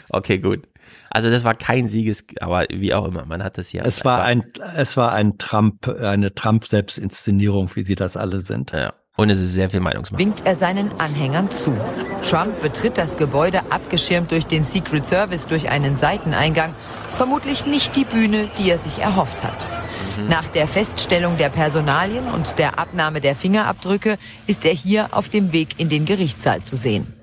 Okay, 0.09 0.39
gut. 0.39 0.67
Also 1.09 1.29
das 1.29 1.43
war 1.43 1.53
kein 1.55 1.87
Sieges, 1.87 2.25
aber 2.39 2.65
wie 2.69 2.93
auch 2.93 3.05
immer, 3.05 3.25
man 3.25 3.43
hat 3.43 3.57
das 3.57 3.67
hier. 3.69 3.83
Es 3.85 4.03
war 4.05 4.23
ein, 4.23 4.43
es 4.75 4.97
war 4.97 5.11
ein 5.13 5.37
Trump, 5.37 5.87
eine 5.87 6.33
Trump-Selbstinszenierung, 6.33 7.69
wie 7.75 7.83
sie 7.83 7.95
das 7.95 8.17
alle 8.17 8.41
sind. 8.41 8.71
Ja. 8.71 8.93
Und 9.17 9.29
es 9.29 9.39
ist 9.39 9.53
sehr 9.53 9.69
viel 9.69 9.81
Meinungsmache. 9.81 10.19
winkt 10.19 10.41
er 10.45 10.55
seinen 10.55 10.89
Anhängern 10.99 11.51
zu. 11.51 11.75
Trump 12.23 12.59
betritt 12.61 12.97
das 12.97 13.17
Gebäude 13.17 13.59
abgeschirmt 13.71 14.31
durch 14.31 14.45
den 14.47 14.63
Secret 14.63 15.05
Service 15.05 15.45
durch 15.47 15.69
einen 15.69 15.97
Seiteneingang. 15.97 16.73
Vermutlich 17.13 17.65
nicht 17.65 17.95
die 17.95 18.05
Bühne, 18.05 18.49
die 18.57 18.69
er 18.69 18.79
sich 18.79 18.99
erhofft 18.99 19.43
hat. 19.43 19.67
Nach 20.27 20.47
der 20.47 20.67
Feststellung 20.67 21.37
der 21.37 21.49
Personalien 21.49 22.29
und 22.29 22.57
der 22.59 22.79
Abnahme 22.79 23.21
der 23.21 23.35
Fingerabdrücke 23.35 24.17
ist 24.47 24.65
er 24.65 24.73
hier 24.73 25.09
auf 25.11 25.29
dem 25.29 25.51
Weg 25.51 25.79
in 25.79 25.89
den 25.89 26.05
Gerichtssaal 26.05 26.61
zu 26.61 26.75
sehen. 26.75 27.13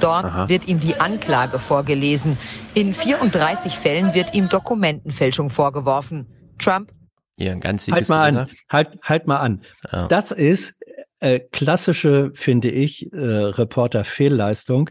Dort 0.00 0.24
Aha. 0.24 0.48
wird 0.48 0.66
ihm 0.66 0.80
die 0.80 0.98
Anklage 0.98 1.58
vorgelesen. 1.58 2.38
In 2.74 2.94
34 2.94 3.74
Fällen 3.74 4.14
wird 4.14 4.34
ihm 4.34 4.48
Dokumentenfälschung 4.48 5.50
vorgeworfen. 5.50 6.26
Trump 6.58 6.90
Hier 7.36 7.52
ein 7.52 7.60
ganz 7.60 7.86
Halt 7.88 8.08
mal 8.08 8.28
an, 8.28 8.48
halt, 8.70 8.98
halt 9.02 9.26
mal 9.26 9.38
an. 9.38 9.62
Ja. 9.92 10.08
Das 10.08 10.30
ist 10.30 10.74
äh, 11.20 11.40
klassische, 11.40 12.30
finde 12.34 12.70
ich, 12.70 13.12
äh, 13.12 13.18
Reporter-Fehlleistung. 13.18 14.90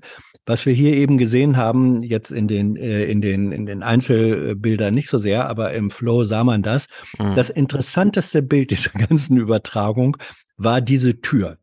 Was 0.50 0.66
wir 0.66 0.74
hier 0.74 0.96
eben 0.96 1.20
gesehen 1.20 1.58
haben, 1.58 2.02
jetzt 2.02 2.32
in 2.32 2.48
den, 2.48 2.76
äh, 2.76 3.04
in 3.04 3.22
den, 3.22 3.52
in 3.52 3.68
den 3.68 3.84
Einzelbildern 3.84 4.96
nicht 4.96 5.08
so 5.08 5.20
sehr, 5.20 5.48
aber 5.48 5.74
im 5.74 5.92
Flow 5.92 6.24
sah 6.24 6.44
man 6.44 6.64
das. 6.64 6.88
Mhm. 7.20 7.36
Das 7.36 7.52
interessanteste 7.52 8.42
Bild 8.42 8.72
dieser 8.72 8.90
ganzen 8.90 9.38
Übertragung 9.38 10.18
war 10.58 10.82
diese 10.82 11.22
Tür. 11.22 11.60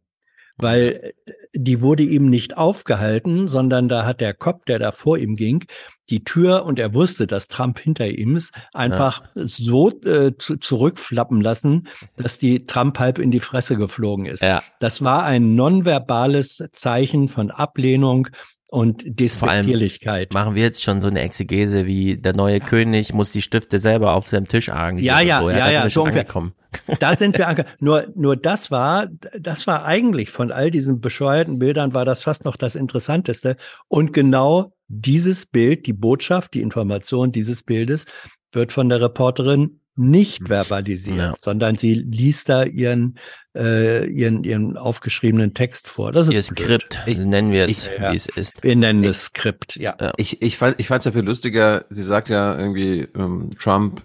Weil 0.57 1.13
äh, 1.27 1.33
die 1.53 1.81
wurde 1.81 2.05
ihm 2.05 2.31
nicht 2.31 2.57
aufgehalten, 2.57 3.49
sondern 3.49 3.89
da 3.89 4.05
hat 4.05 4.21
der 4.21 4.35
Cop, 4.35 4.67
der 4.67 4.79
da 4.79 4.93
vor 4.93 5.19
ihm 5.19 5.35
ging, 5.35 5.65
die 6.09 6.23
Tür 6.23 6.65
und 6.65 6.79
er 6.79 6.95
wusste, 6.95 7.27
dass 7.27 7.49
Trump 7.49 7.81
hinter 7.81 8.07
ihm 8.07 8.37
ist, 8.37 8.53
einfach 8.73 9.23
so 9.35 9.91
äh, 10.03 10.37
zu, 10.39 10.59
zurückflappen 10.59 11.41
lassen, 11.41 11.89
dass 12.17 12.39
die 12.39 12.67
Trump 12.67 13.01
halb 13.01 13.19
in 13.19 13.33
die 13.33 13.41
Fresse 13.41 13.75
geflogen 13.75 14.27
ist. 14.27 14.43
Ja. 14.43 14.63
Das 14.79 15.03
war 15.03 15.25
ein 15.25 15.57
nonverbales 15.57 16.63
Zeichen 16.71 17.27
von 17.27 17.51
Ablehnung 17.51 18.29
und 18.69 19.05
Despektierlichkeit. 19.07 20.35
machen 20.35 20.55
wir 20.55 20.63
jetzt 20.63 20.83
schon 20.83 21.01
so 21.01 21.09
eine 21.09 21.21
Exegese 21.21 21.87
wie 21.87 22.17
der 22.17 22.35
neue 22.35 22.61
König 22.61 23.13
muss 23.13 23.31
die 23.31 23.43
Stifte 23.43 23.79
selber 23.79 24.15
auf 24.15 24.29
seinem 24.29 24.49
Tisch 24.49 24.69
arrangieren. 24.71 25.19
Ja, 25.19 25.21
ja, 25.21 25.41
so. 25.41 25.51
ja, 25.51 25.71
ja, 25.71 25.89
so 25.89 26.03
ungefähr. 26.03 26.23
angekommen. 26.23 26.53
Da 27.01 27.17
sind 27.17 27.39
wir 27.39 27.49
ange 27.49 27.65
nur 27.79 28.07
nur 28.15 28.37
das 28.37 28.71
war 28.71 29.07
das 29.39 29.67
war 29.67 29.87
eigentlich 29.87 30.31
von 30.31 30.53
all 30.53 30.71
diesen 30.71 31.01
bescheuerten 31.01 31.59
Bildern 31.59 31.95
war 31.95 32.05
das 32.05 32.23
fast 32.23 32.45
noch 32.45 32.57
das 32.57 32.75
interessanteste 32.75 33.57
und 33.89 34.13
genau 34.13 34.73
dieses 34.89 35.47
Bild, 35.47 35.87
die 35.87 35.93
Botschaft, 35.93 36.55
die 36.55 36.61
Information 36.61 37.33
dieses 37.33 37.63
Bildes 37.63 38.05
wird 38.53 38.73
von 38.73 38.89
der 38.89 39.01
Reporterin 39.01 39.81
nicht 39.97 40.47
verbalisiert, 40.49 41.17
Ja. 41.17 41.35
sondern 41.41 41.77
sie 41.77 41.95
liest 41.95 42.49
da 42.49 42.65
ihren 42.65 43.19
äh, 43.57 44.05
ihren 44.07 44.45
ihren 44.45 44.77
aufgeschriebenen 44.77 45.55
Text 45.55 45.89
vor. 45.89 46.13
Das 46.13 46.29
ist 46.29 46.35
Ihr. 46.35 46.43
Skript, 46.43 47.01
nennen 47.07 47.51
wir 47.51 47.65
es, 47.65 47.89
Ja. 47.99 48.13
wie 48.13 48.17
es 48.17 48.27
ist. 48.27 48.63
Wir 48.63 48.77
nennen 48.77 49.03
es 49.05 49.25
Skript, 49.27 49.77
ja. 49.77 49.97
Ich, 50.19 50.43
ich 50.43 50.59
fand 50.59 50.79
ich 50.79 50.89
fand's 50.89 51.07
ja 51.07 51.13
viel 51.13 51.23
lustiger. 51.23 51.87
Sie 51.89 52.03
sagt 52.03 52.29
ja 52.29 52.57
irgendwie, 52.59 53.09
ähm, 53.17 53.51
Trump 53.59 54.03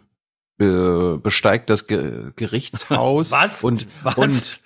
be, 0.57 1.19
besteigt 1.21 1.69
das 1.69 1.87
Ge 1.87 2.31
Gerichtshaus 2.37 3.31
Was? 3.33 3.63
und 3.63 3.87
Was? 4.03 4.15
und 4.17 4.61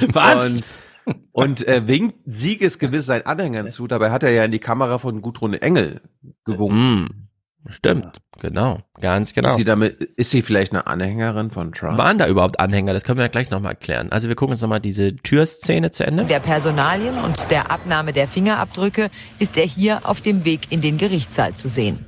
Was? 0.14 0.72
und, 1.04 1.14
und 1.32 1.68
äh, 1.68 1.86
winkt 1.86 2.14
siegesgewiss 2.26 3.06
seinen 3.06 3.26
Anhängern 3.26 3.68
zu. 3.68 3.86
Dabei 3.86 4.10
hat 4.10 4.22
er 4.22 4.30
ja 4.30 4.44
in 4.44 4.52
die 4.52 4.58
Kamera 4.58 4.98
von 4.98 5.20
Gudrun 5.22 5.54
Engel 5.54 6.00
gewunken. 6.44 7.02
Mm, 7.02 7.27
stimmt, 7.70 8.18
genau, 8.40 8.80
ganz 9.00 9.34
genau. 9.34 9.50
Ist 9.50 9.56
sie 9.56 9.64
damit, 9.64 10.02
ist 10.16 10.30
sie 10.30 10.42
vielleicht 10.42 10.72
eine 10.72 10.86
Anhängerin 10.86 11.50
von 11.50 11.72
Trump? 11.72 11.98
Waren 11.98 12.18
da 12.18 12.26
überhaupt 12.26 12.60
Anhänger? 12.60 12.92
Das 12.92 13.04
können 13.04 13.18
wir 13.18 13.24
ja 13.24 13.30
gleich 13.30 13.50
nochmal 13.50 13.72
erklären. 13.72 14.10
Also 14.12 14.28
wir 14.28 14.36
gucken 14.36 14.52
uns 14.52 14.62
nochmal 14.62 14.80
diese 14.80 15.16
Türszene 15.16 15.90
zu 15.90 16.04
Ende. 16.04 16.24
der 16.24 16.40
Personalien 16.40 17.16
und 17.18 17.50
der 17.50 17.70
Abnahme 17.70 18.12
der 18.12 18.28
Fingerabdrücke 18.28 19.10
ist 19.38 19.56
er 19.56 19.66
hier 19.66 20.00
auf 20.04 20.20
dem 20.20 20.44
Weg 20.44 20.70
in 20.70 20.80
den 20.80 20.98
Gerichtssaal 20.98 21.54
zu 21.54 21.68
sehen. 21.68 22.04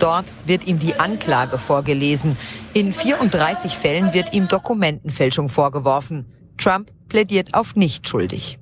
Dort 0.00 0.26
wird 0.44 0.66
ihm 0.66 0.78
die 0.78 0.96
Anklage 0.96 1.58
vorgelesen. 1.58 2.36
In 2.72 2.92
34 2.92 3.76
Fällen 3.76 4.12
wird 4.12 4.32
ihm 4.34 4.48
Dokumentenfälschung 4.48 5.48
vorgeworfen. 5.48 6.26
Trump 6.58 6.90
plädiert 7.08 7.54
auf 7.54 7.76
nicht 7.76 8.08
schuldig. 8.08 8.58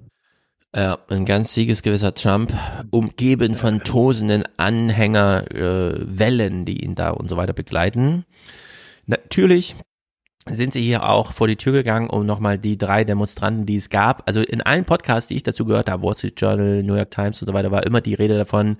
Ja, 0.75 0.99
ein 1.11 1.27
ganz 1.27 1.53
siegesgewisser 1.53 2.15
Trump, 2.15 2.55
umgeben 2.91 3.57
von 3.57 3.81
tosenden 3.81 4.45
Anhängerwellen, 4.57 6.15
äh, 6.15 6.19
Wellen, 6.19 6.65
die 6.65 6.83
ihn 6.83 6.95
da 6.95 7.11
und 7.11 7.29
so 7.29 7.37
weiter 7.37 7.53
begleiten. 7.53 8.25
Natürlich 9.05 9.77
sind 10.47 10.73
sie 10.73 10.81
hier 10.81 11.07
auch 11.07 11.35
vor 11.35 11.47
die 11.47 11.57
Tür 11.57 11.73
gegangen, 11.73 12.09
um 12.09 12.25
nochmal 12.25 12.59
die 12.59 12.79
drei 12.79 13.05
Demonstranten, 13.05 13.67
die 13.67 13.77
es 13.77 13.91
gab. 13.91 14.27
Also 14.27 14.41
in 14.41 14.63
allen 14.63 14.87
Podcasts, 14.87 15.29
die 15.29 15.37
ich 15.37 15.43
dazu 15.43 15.67
gehört 15.67 15.91
habe, 15.91 16.03
Wall 16.03 16.17
Street 16.17 16.41
Journal, 16.41 16.83
New 16.83 16.95
York 16.95 17.11
Times 17.11 17.43
und 17.43 17.49
so 17.49 17.53
weiter, 17.53 17.71
war 17.71 17.85
immer 17.85 18.01
die 18.01 18.15
Rede 18.15 18.39
davon, 18.39 18.79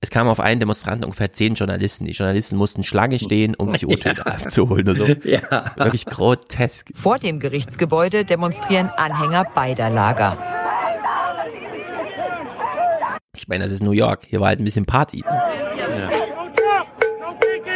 es 0.00 0.10
kamen 0.10 0.28
auf 0.28 0.40
einen 0.40 0.58
Demonstranten 0.58 1.04
ungefähr 1.04 1.32
zehn 1.32 1.54
Journalisten. 1.54 2.06
Die 2.06 2.10
Journalisten 2.10 2.56
mussten 2.56 2.82
Schlange 2.82 3.20
stehen, 3.20 3.54
um 3.54 3.70
sich 3.70 3.86
O-Töne 3.86 4.26
abzuholen 4.26 4.88
und 4.88 4.98
so. 4.98 5.06
Ja. 5.06 5.76
Wirklich 5.76 6.06
grotesk. 6.06 6.90
Vor 6.92 7.20
dem 7.20 7.38
Gerichtsgebäude 7.38 8.24
demonstrieren 8.24 8.88
Anhänger 8.88 9.44
beider 9.54 9.88
Lager. 9.88 10.61
Ich 13.34 13.48
meine, 13.48 13.64
das 13.64 13.72
ist 13.72 13.82
New 13.82 13.92
York. 13.92 14.26
Hier 14.28 14.40
war 14.40 14.48
halt 14.48 14.60
ein 14.60 14.64
bisschen 14.64 14.84
Party. 14.84 15.24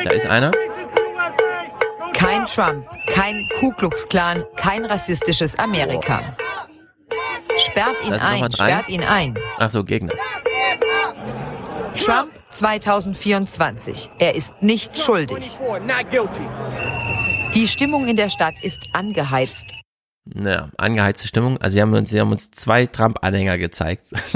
Da 0.04 0.10
ist 0.10 0.26
einer. 0.26 0.50
Kein 2.12 2.44
Trump, 2.46 2.86
kein 3.08 3.48
Ku 3.58 3.72
Klux 3.72 4.06
Klan, 4.06 4.44
kein 4.56 4.84
rassistisches 4.84 5.58
Amerika. 5.58 6.36
Sperrt 7.56 7.96
ihn 8.04 8.12
ein, 8.12 8.52
sperrt 8.52 8.88
ihn 8.90 9.02
ein. 9.02 9.38
Ach 9.58 9.70
so, 9.70 9.82
Gegner. 9.82 10.12
Trump 11.98 12.32
2024. 12.50 14.10
Er 14.18 14.34
ist 14.34 14.52
nicht 14.60 14.98
schuldig. 14.98 15.58
Die 17.54 17.66
Stimmung 17.66 18.06
in 18.06 18.16
der 18.16 18.28
Stadt 18.28 18.54
ist 18.62 18.86
angeheizt. 18.92 19.72
Naja, 20.34 20.70
angeheizte 20.76 21.28
Stimmung. 21.28 21.58
Also 21.58 21.74
sie 21.74 21.82
haben 21.82 21.94
uns, 21.94 22.10
sie 22.10 22.20
haben 22.20 22.32
uns 22.32 22.50
zwei 22.50 22.84
Trump-Anhänger 22.86 23.58
gezeigt. 23.58 24.08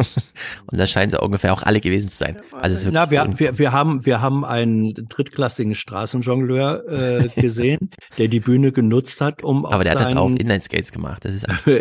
und 0.67 0.79
das 0.79 0.89
scheint 0.91 1.13
so 1.13 1.21
ungefähr 1.21 1.53
auch 1.53 1.65
alle 1.65 1.81
gewesen 1.81 2.09
zu 2.09 2.17
sein. 2.17 2.41
Also 2.53 2.77
es 2.77 2.93
Na, 2.93 3.11
wir, 3.11 3.29
wir, 3.39 3.59
wir 3.59 3.73
haben, 3.73 4.07
wir 4.07 4.21
haben 4.21 4.45
einen 4.45 4.95
drittklassigen 4.95 5.75
Straßenjongleur 5.75 6.89
äh, 6.89 7.29
gesehen, 7.41 7.91
der 8.19 8.29
die 8.29 8.39
Bühne 8.39 8.71
genutzt 8.71 9.21
hat, 9.21 9.43
um 9.43 9.67
aber 9.67 9.83
der 9.83 9.95
hat 9.95 10.01
das 10.01 10.17
auch 10.17 10.31
Inline-Skates 10.31 10.93
gemacht. 10.93 11.25
Das 11.25 11.35
ist 11.35 11.49
einfach, 11.49 11.73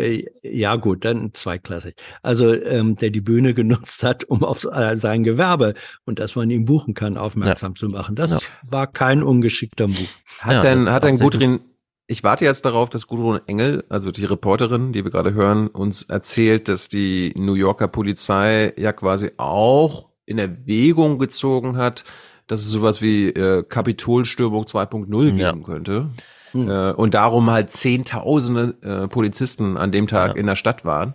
Ja, 0.42 0.74
gut, 0.76 1.04
dann 1.04 1.32
zweiklassig. 1.32 1.94
Also, 2.22 2.52
ähm, 2.52 2.96
der 2.96 3.10
die 3.10 3.20
Bühne 3.20 3.54
genutzt 3.54 4.02
hat, 4.02 4.24
um 4.24 4.42
auf 4.42 4.64
äh, 4.64 4.96
sein 4.96 5.22
Gewerbe 5.22 5.74
und 6.04 6.18
dass 6.18 6.34
man 6.34 6.50
ihn 6.50 6.64
buchen 6.64 6.94
kann, 6.94 7.16
aufmerksam 7.16 7.76
zu 7.76 7.88
machen. 7.88 8.16
Das 8.16 8.32
Ja. 8.32 8.38
war 8.68 8.86
kein 8.88 9.22
ungeschickter 9.22 9.86
Move. 9.86 10.08
Hat 10.40 10.52
Ja, 10.52 10.62
denn, 10.62 10.90
hat 10.90 11.04
denn 11.04 11.18
Gudrun, 11.18 11.60
ich 12.10 12.24
warte 12.24 12.44
jetzt 12.44 12.64
darauf, 12.64 12.90
dass 12.90 13.06
Gudrun 13.06 13.40
Engel, 13.46 13.84
also 13.88 14.10
die 14.10 14.24
Reporterin, 14.24 14.92
die 14.92 15.04
wir 15.04 15.12
gerade 15.12 15.32
hören, 15.32 15.68
uns 15.68 16.02
erzählt, 16.02 16.66
dass 16.68 16.88
die 16.88 17.32
New 17.36 17.54
Yorker 17.54 17.86
Polizei 17.86 18.72
ja 18.76 18.92
quasi 18.92 19.30
auch 19.36 20.08
in 20.26 20.38
Erwägung 20.38 21.18
gezogen 21.20 21.76
hat, 21.76 22.02
dass 22.48 22.60
es 22.62 22.70
sowas 22.70 23.00
wie 23.00 23.28
äh, 23.28 23.62
Kapitolstürmung 23.62 24.64
2.0 24.64 25.36
Ja. 25.36 25.52
geben 25.52 25.62
könnte. 25.62 26.10
Äh, 26.52 26.92
und 26.94 27.14
darum 27.14 27.48
halt 27.48 27.70
Zehntausende 27.70 28.74
äh, 28.82 29.06
Polizisten 29.06 29.76
an 29.76 29.92
dem 29.92 30.08
Tag 30.08 30.34
in 30.34 30.46
der 30.46 30.56
Stadt 30.56 30.84
waren. 30.84 31.14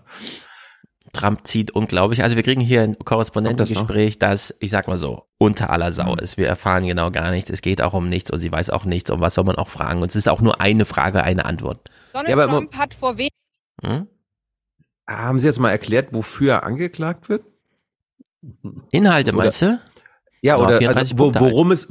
Trump 1.16 1.48
zieht 1.48 1.72
unglaublich. 1.72 2.22
Also 2.24 2.36
wir 2.36 2.44
kriegen 2.44 2.62
hier 2.62 2.82
ein 2.82 2.86
Kommt 2.94 3.00
das? 3.00 3.06
Korrespondentengespräch, 3.06 4.20
das, 4.20 4.54
ich 4.60 4.70
sag 4.72 4.88
mal 4.88 4.98
so, 4.98 5.24
unter 5.38 5.70
aller 5.70 5.92
Sau 5.92 6.14
Mhm. 6.14 6.20
ist. 6.20 6.38
Wir 6.38 6.48
erfahren 6.48 6.86
genau 6.86 7.10
gar 7.12 7.32
nichts. 7.32 7.50
Es 7.50 7.62
geht 7.62 7.82
auch 7.82 7.94
um 7.94 8.10
nichts 8.10 8.32
und 8.32 8.40
sie 8.40 8.52
weiß 8.52 8.70
auch 8.70 8.86
nichts. 8.86 9.10
Und 9.10 9.22
was 9.22 9.34
soll 9.36 9.44
man 9.46 9.56
auch 9.56 9.70
fragen? 9.70 10.02
Und 10.02 10.10
es 10.10 10.16
ist 10.16 10.28
auch 10.30 10.42
nur 10.42 10.62
eine 10.62 10.86
Frage, 10.86 11.24
eine 11.24 11.46
Antwort. 11.46 11.90
Donald 12.14 12.30
Ja, 12.30 12.36
aber 12.36 12.48
Trump 12.48 12.78
hat 12.78 12.94
vor 12.94 13.18
wenigen 13.18 13.36
Hm? 13.84 14.08
Haben 15.08 15.40
Sie 15.40 15.48
jetzt 15.48 15.60
mal 15.60 15.70
erklärt, 15.72 16.10
wofür 16.12 16.54
er 16.54 16.64
angeklagt 16.64 17.30
wird? 17.30 17.44
Inhalte 18.92 19.32
Oder- 19.32 19.38
meinst 19.44 19.62
du? 19.62 19.80
Ja, 20.46 20.60
oder 20.60 20.78
34 20.78 21.14
also, 21.14 21.18
wo, 21.18 21.34
halt. 21.34 21.40
worum 21.44 21.72
es, 21.72 21.88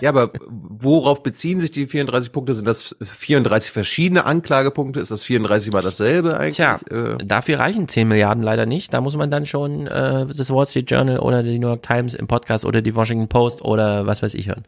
ja, 0.00 0.08
aber 0.08 0.32
worauf 0.48 1.22
beziehen 1.22 1.60
sich 1.60 1.70
die 1.70 1.86
34 1.86 2.32
Punkte? 2.32 2.54
Sind 2.54 2.66
das 2.66 2.96
34 3.02 3.70
verschiedene 3.70 4.24
Anklagepunkte? 4.24 5.00
Ist 5.00 5.10
das 5.10 5.22
34 5.24 5.70
mal 5.70 5.82
dasselbe 5.82 6.38
eigentlich? 6.38 6.56
Tja, 6.56 6.80
Äh, 6.90 7.18
dafür 7.22 7.58
reichen 7.58 7.88
10 7.88 8.08
Milliarden 8.08 8.42
leider 8.42 8.64
nicht. 8.64 8.94
Da 8.94 9.02
muss 9.02 9.18
man 9.18 9.30
dann 9.30 9.44
schon 9.44 9.86
äh, 9.86 10.24
das 10.26 10.48
Wall 10.50 10.64
Street 10.64 10.90
Journal 10.90 11.18
oder 11.18 11.42
die 11.42 11.58
New 11.58 11.66
York 11.68 11.82
Times 11.82 12.14
im 12.14 12.26
Podcast 12.26 12.64
oder 12.64 12.80
die 12.80 12.94
Washington 12.94 13.28
Post 13.28 13.60
oder 13.60 14.06
was 14.06 14.22
weiß 14.22 14.32
ich 14.32 14.48
hören. 14.48 14.64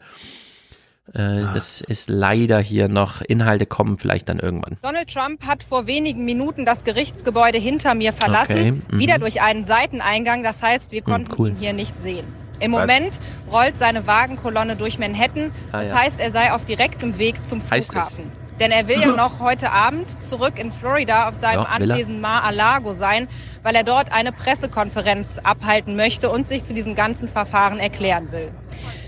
Äh, 1.14 1.20
Ah. 1.22 1.52
Das 1.54 1.80
ist 1.80 2.08
leider 2.10 2.60
hier 2.60 2.88
noch, 2.88 3.22
Inhalte 3.22 3.64
kommen 3.66 3.98
vielleicht 3.98 4.28
dann 4.28 4.38
irgendwann. 4.40 4.76
Donald 4.82 5.12
Trump 5.12 5.46
hat 5.46 5.62
vor 5.62 5.86
wenigen 5.86 6.24
Minuten 6.26 6.64
das 6.64 6.84
Gerichtsgebäude 6.84 7.56
hinter 7.58 7.94
mir 7.94 8.12
verlassen, 8.12 8.56
Okay, 8.56 8.72
mhm. 8.72 8.98
wieder 8.98 9.18
durch 9.18 9.40
einen 9.40 9.64
Seiteneingang. 9.64 10.42
Das 10.42 10.62
heißt, 10.62 10.92
wir 10.92 11.02
konnten 11.02 11.32
cool. 11.38 11.48
ihn 11.48 11.56
hier 11.56 11.72
nicht 11.72 11.98
sehen. 11.98 12.24
Im 12.62 12.72
Was? 12.72 12.80
Moment 12.80 13.20
rollt 13.50 13.76
seine 13.76 14.06
Wagenkolonne 14.06 14.76
durch 14.76 14.98
Manhattan. 14.98 15.50
Ah, 15.72 15.80
Das 15.80 15.88
ja. 15.88 15.98
heißt, 15.98 16.20
er 16.20 16.30
sei 16.30 16.52
auf 16.52 16.64
direktem 16.64 17.18
Weg 17.18 17.44
zum. 17.44 17.60
Flughafen. 17.60 18.30
Denn 18.60 18.70
er 18.70 18.86
will 18.86 19.00
ja 19.00 19.08
noch 19.16 19.40
heute 19.40 19.72
Abend 19.72 20.22
zurück 20.22 20.58
in 20.58 20.70
Florida 20.70 21.28
auf 21.28 21.34
seinem 21.34 21.62
Ja. 21.62 21.68
Anwesen 21.68 22.20
Mar-a-Lago 22.20 22.92
sein, 22.92 23.26
weil 23.62 23.74
er 23.74 23.82
dort 23.82 24.12
eine 24.12 24.30
Pressekonferenz 24.32 25.38
abhalten 25.42 25.96
möchte 25.96 26.30
und 26.30 26.46
sich 26.48 26.62
zu 26.62 26.72
diesem 26.74 26.94
ganzen 26.94 27.28
Verfahren 27.28 27.78
erklären 27.80 28.30
will. 28.30 28.50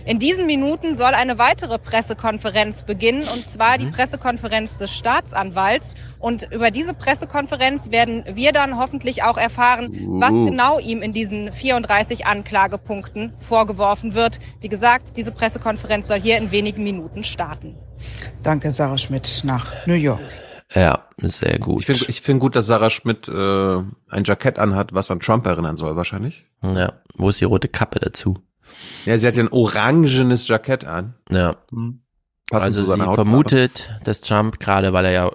In 0.07 0.19
diesen 0.19 0.47
Minuten 0.47 0.95
soll 0.95 1.13
eine 1.15 1.39
weitere 1.39 1.79
Pressekonferenz 1.79 2.83
beginnen, 2.83 3.27
und 3.27 3.47
zwar 3.47 3.79
die 3.79 3.87
Pressekonferenz 3.87 4.77
des 4.77 4.93
Staatsanwalts. 4.93 5.95
Und 6.19 6.49
über 6.53 6.71
diese 6.71 6.93
Pressekonferenz 6.93 7.91
werden 7.91 8.23
wir 8.31 8.53
dann 8.53 8.77
hoffentlich 8.77 9.23
auch 9.23 9.39
erfahren, 9.39 9.89
was 10.21 10.33
Uh. 10.33 10.45
genau 10.45 10.79
ihm 10.79 11.01
in 11.01 11.15
diesen 11.15 11.51
34 11.51 12.27
Anklagepunkten 12.27 13.33
vorgeworfen 13.39 14.15
wird. 14.15 14.41
Wie 14.61 14.69
gesagt, 14.69 15.17
diese 15.17 15.33
Pressekonferenz 15.33 16.09
soll 16.09 16.21
hier 16.21 16.37
in 16.37 16.51
wenigen 16.51 16.85
Minuten 16.85 17.25
starten. 17.25 17.75
Danke, 18.43 18.71
Sarah 18.73 18.99
Schmidt 18.99 19.41
nach 19.45 19.87
New 19.87 19.95
York. 19.95 20.21
Ja, 20.75 21.05
sehr 21.19 21.59
gut. 21.59 21.81
Ich 21.81 21.87
finde 21.87 22.05
ich 22.09 22.21
find 22.21 22.41
gut, 22.41 22.57
dass 22.57 22.67
Sarah 22.67 22.91
Schmidt 22.91 23.29
äh, 23.29 23.33
ein 23.33 24.25
Jackett 24.25 24.59
anhat, 24.59 24.93
was 24.93 25.11
an 25.11 25.21
Trump 25.21 25.47
erinnern 25.47 25.77
soll, 25.77 25.97
wahrscheinlich. 25.97 26.45
Ja, 26.63 26.93
wo 27.15 27.29
ist 27.29 27.41
die 27.41 27.45
rote 27.45 27.69
Kappe 27.69 28.01
dazu? 28.01 28.39
Ja, 29.05 29.19
sie 29.19 29.27
hat 29.27 29.35
ja 29.35 29.43
ein 29.43 29.53
orangenes 29.53 30.49
Jackett 30.49 30.85
an. 30.85 31.15
Ja. 31.31 31.57
Passend 32.51 32.67
also 32.67 32.83
zu 32.83 32.89
seiner 32.89 33.05
sie 33.05 33.09
Hautfarbe. 33.11 33.31
vermutet, 33.31 33.91
dass 34.05 34.21
Trump 34.21 34.61
gerade, 34.61 34.93
weil 34.93 35.07
er 35.07 35.13
ja, 35.13 35.33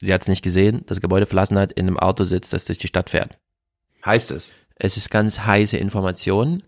sie 0.00 0.12
hat 0.12 0.22
es 0.22 0.28
nicht 0.28 0.42
gesehen, 0.42 0.82
das 0.86 1.00
Gebäude 1.00 1.26
verlassen 1.26 1.58
hat, 1.58 1.72
in 1.72 1.86
einem 1.86 1.98
Auto 1.98 2.24
sitzt, 2.24 2.52
das 2.52 2.64
durch 2.64 2.78
die 2.78 2.86
Stadt 2.88 3.10
fährt. 3.10 3.38
Heißt 4.04 4.30
es? 4.30 4.52
Es 4.76 4.96
ist 4.96 5.10
ganz 5.10 5.40
heiße 5.40 5.76
Information. 5.76 6.62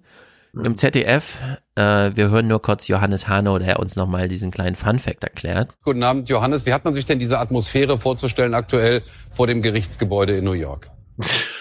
Im 0.63 0.77
ZDF, 0.77 1.35
äh, 1.75 2.13
wir 2.15 2.31
hören 2.31 2.47
nur 2.47 2.63
kurz 2.63 2.87
Johannes 2.87 3.27
Hano, 3.27 3.59
der 3.59 3.81
uns 3.81 3.97
nochmal 3.97 4.29
diesen 4.29 4.53
kleinen 4.53 4.77
Fun-Fact 4.77 5.25
erklärt. 5.25 5.71
Guten 5.83 6.05
Abend, 6.05 6.29
Johannes. 6.29 6.65
Wie 6.65 6.73
hat 6.73 6.85
man 6.85 6.95
sich 6.95 7.07
denn 7.07 7.19
diese 7.19 7.41
Atmosphäre 7.41 7.99
vorzustellen 7.99 8.55
aktuell 8.55 9.03
vor 9.33 9.49
dem 9.49 9.63
Gerichtsgebäude 9.63 10.37
in 10.37 10.45
New 10.45 10.53
York? 10.53 10.91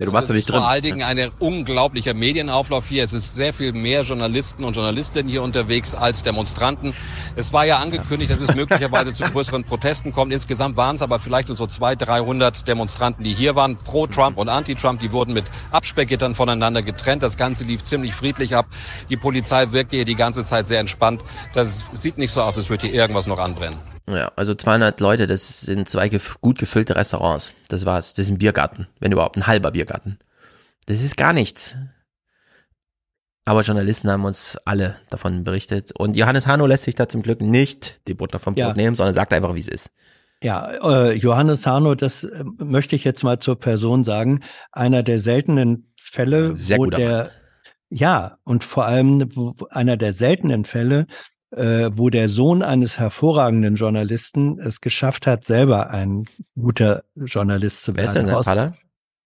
Ja, 0.00 0.06
du 0.06 0.12
Und 0.12 0.22
es 0.22 0.30
ist 0.30 0.50
Vor 0.50 0.66
allen 0.66 0.80
Dingen 0.80 1.02
ein 1.02 1.30
unglaublicher 1.38 2.14
Medienauflauf 2.14 2.88
hier. 2.88 3.04
Es 3.04 3.12
ist 3.12 3.34
sehr 3.34 3.52
viel 3.52 3.74
mehr 3.74 4.00
Journalisten 4.00 4.64
und 4.64 4.74
Journalistinnen 4.74 5.30
hier 5.30 5.42
unterwegs 5.42 5.94
als 5.94 6.22
Demonstranten. 6.22 6.94
Es 7.36 7.52
war 7.52 7.66
ja 7.66 7.80
angekündigt, 7.80 8.30
dass 8.30 8.40
es 8.40 8.54
möglicherweise 8.54 9.12
zu 9.12 9.24
größeren 9.24 9.62
Protesten 9.64 10.10
kommt. 10.10 10.32
Insgesamt 10.32 10.78
waren 10.78 10.96
es 10.96 11.02
aber 11.02 11.18
vielleicht 11.18 11.48
nur 11.48 11.56
so 11.58 11.66
200, 11.66 12.08
300 12.08 12.66
Demonstranten, 12.66 13.24
die 13.24 13.34
hier 13.34 13.56
waren, 13.56 13.76
pro 13.76 14.06
Trump 14.06 14.38
und 14.38 14.48
anti-Trump. 14.48 15.00
Die 15.00 15.12
wurden 15.12 15.34
mit 15.34 15.44
Absperrgittern 15.70 16.34
voneinander 16.34 16.80
getrennt. 16.80 17.22
Das 17.22 17.36
Ganze 17.36 17.64
lief 17.64 17.82
ziemlich 17.82 18.14
friedlich 18.14 18.56
ab. 18.56 18.68
Die 19.10 19.18
Polizei 19.18 19.70
wirkte 19.72 19.96
hier 19.96 20.06
die 20.06 20.14
ganze 20.14 20.44
Zeit 20.44 20.66
sehr 20.66 20.80
entspannt. 20.80 21.22
Das 21.52 21.90
sieht 21.92 22.16
nicht 22.16 22.32
so 22.32 22.40
aus, 22.40 22.56
als 22.56 22.70
würde 22.70 22.86
hier 22.86 22.94
irgendwas 22.94 23.26
noch 23.26 23.38
anbrennen. 23.38 23.78
Ja, 24.12 24.32
also 24.36 24.54
200 24.54 25.00
Leute, 25.00 25.26
das 25.26 25.60
sind 25.60 25.88
zwei 25.88 26.08
gut 26.40 26.58
gefüllte 26.58 26.96
Restaurants. 26.96 27.52
Das 27.68 27.86
war's. 27.86 28.14
Das 28.14 28.24
ist 28.26 28.30
ein 28.30 28.38
Biergarten, 28.38 28.86
wenn 28.98 29.12
überhaupt 29.12 29.36
ein 29.36 29.46
halber 29.46 29.70
Biergarten. 29.70 30.18
Das 30.86 31.02
ist 31.02 31.16
gar 31.16 31.32
nichts. 31.32 31.76
Aber 33.44 33.62
Journalisten 33.62 34.10
haben 34.10 34.24
uns 34.24 34.58
alle 34.64 34.96
davon 35.10 35.44
berichtet. 35.44 35.92
Und 35.92 36.16
Johannes 36.16 36.46
Hano 36.46 36.66
lässt 36.66 36.84
sich 36.84 36.94
da 36.94 37.08
zum 37.08 37.22
Glück 37.22 37.40
nicht 37.40 38.00
die 38.06 38.14
Butter 38.14 38.38
vom 38.38 38.54
Brot 38.54 38.60
Ja. 38.60 38.74
nehmen, 38.74 38.96
sondern 38.96 39.14
sagt 39.14 39.32
einfach, 39.32 39.54
wie 39.54 39.60
es 39.60 39.68
ist. 39.68 39.90
Ja, 40.42 40.70
äh, 40.82 41.12
Johannes 41.12 41.66
Hano, 41.66 41.94
das 41.94 42.24
äh, 42.24 42.44
möchte 42.58 42.96
ich 42.96 43.04
jetzt 43.04 43.24
mal 43.24 43.38
zur 43.38 43.58
Person 43.58 44.04
sagen, 44.04 44.40
einer 44.72 45.02
der 45.02 45.18
seltenen 45.18 45.92
Fälle, 45.98 46.56
Sehr 46.56 46.78
wo 46.78 46.84
guter 46.84 46.96
der, 46.96 47.30
ja, 47.90 48.38
und 48.44 48.64
vor 48.64 48.86
allem 48.86 49.28
einer 49.70 49.96
der 49.96 50.12
seltenen 50.12 50.64
Fälle, 50.64 51.06
äh, 51.50 51.90
wo 51.94 52.10
der 52.10 52.28
Sohn 52.28 52.62
eines 52.62 52.98
hervorragenden 52.98 53.74
Journalisten 53.76 54.58
es 54.58 54.80
geschafft 54.80 55.26
hat, 55.26 55.44
selber 55.44 55.90
ein 55.90 56.24
guter 56.54 57.02
Journalist 57.16 57.82
zu 57.82 57.96
Wer 57.96 58.04
ist 58.04 58.14
werden. 58.14 58.26
denn 58.28 58.34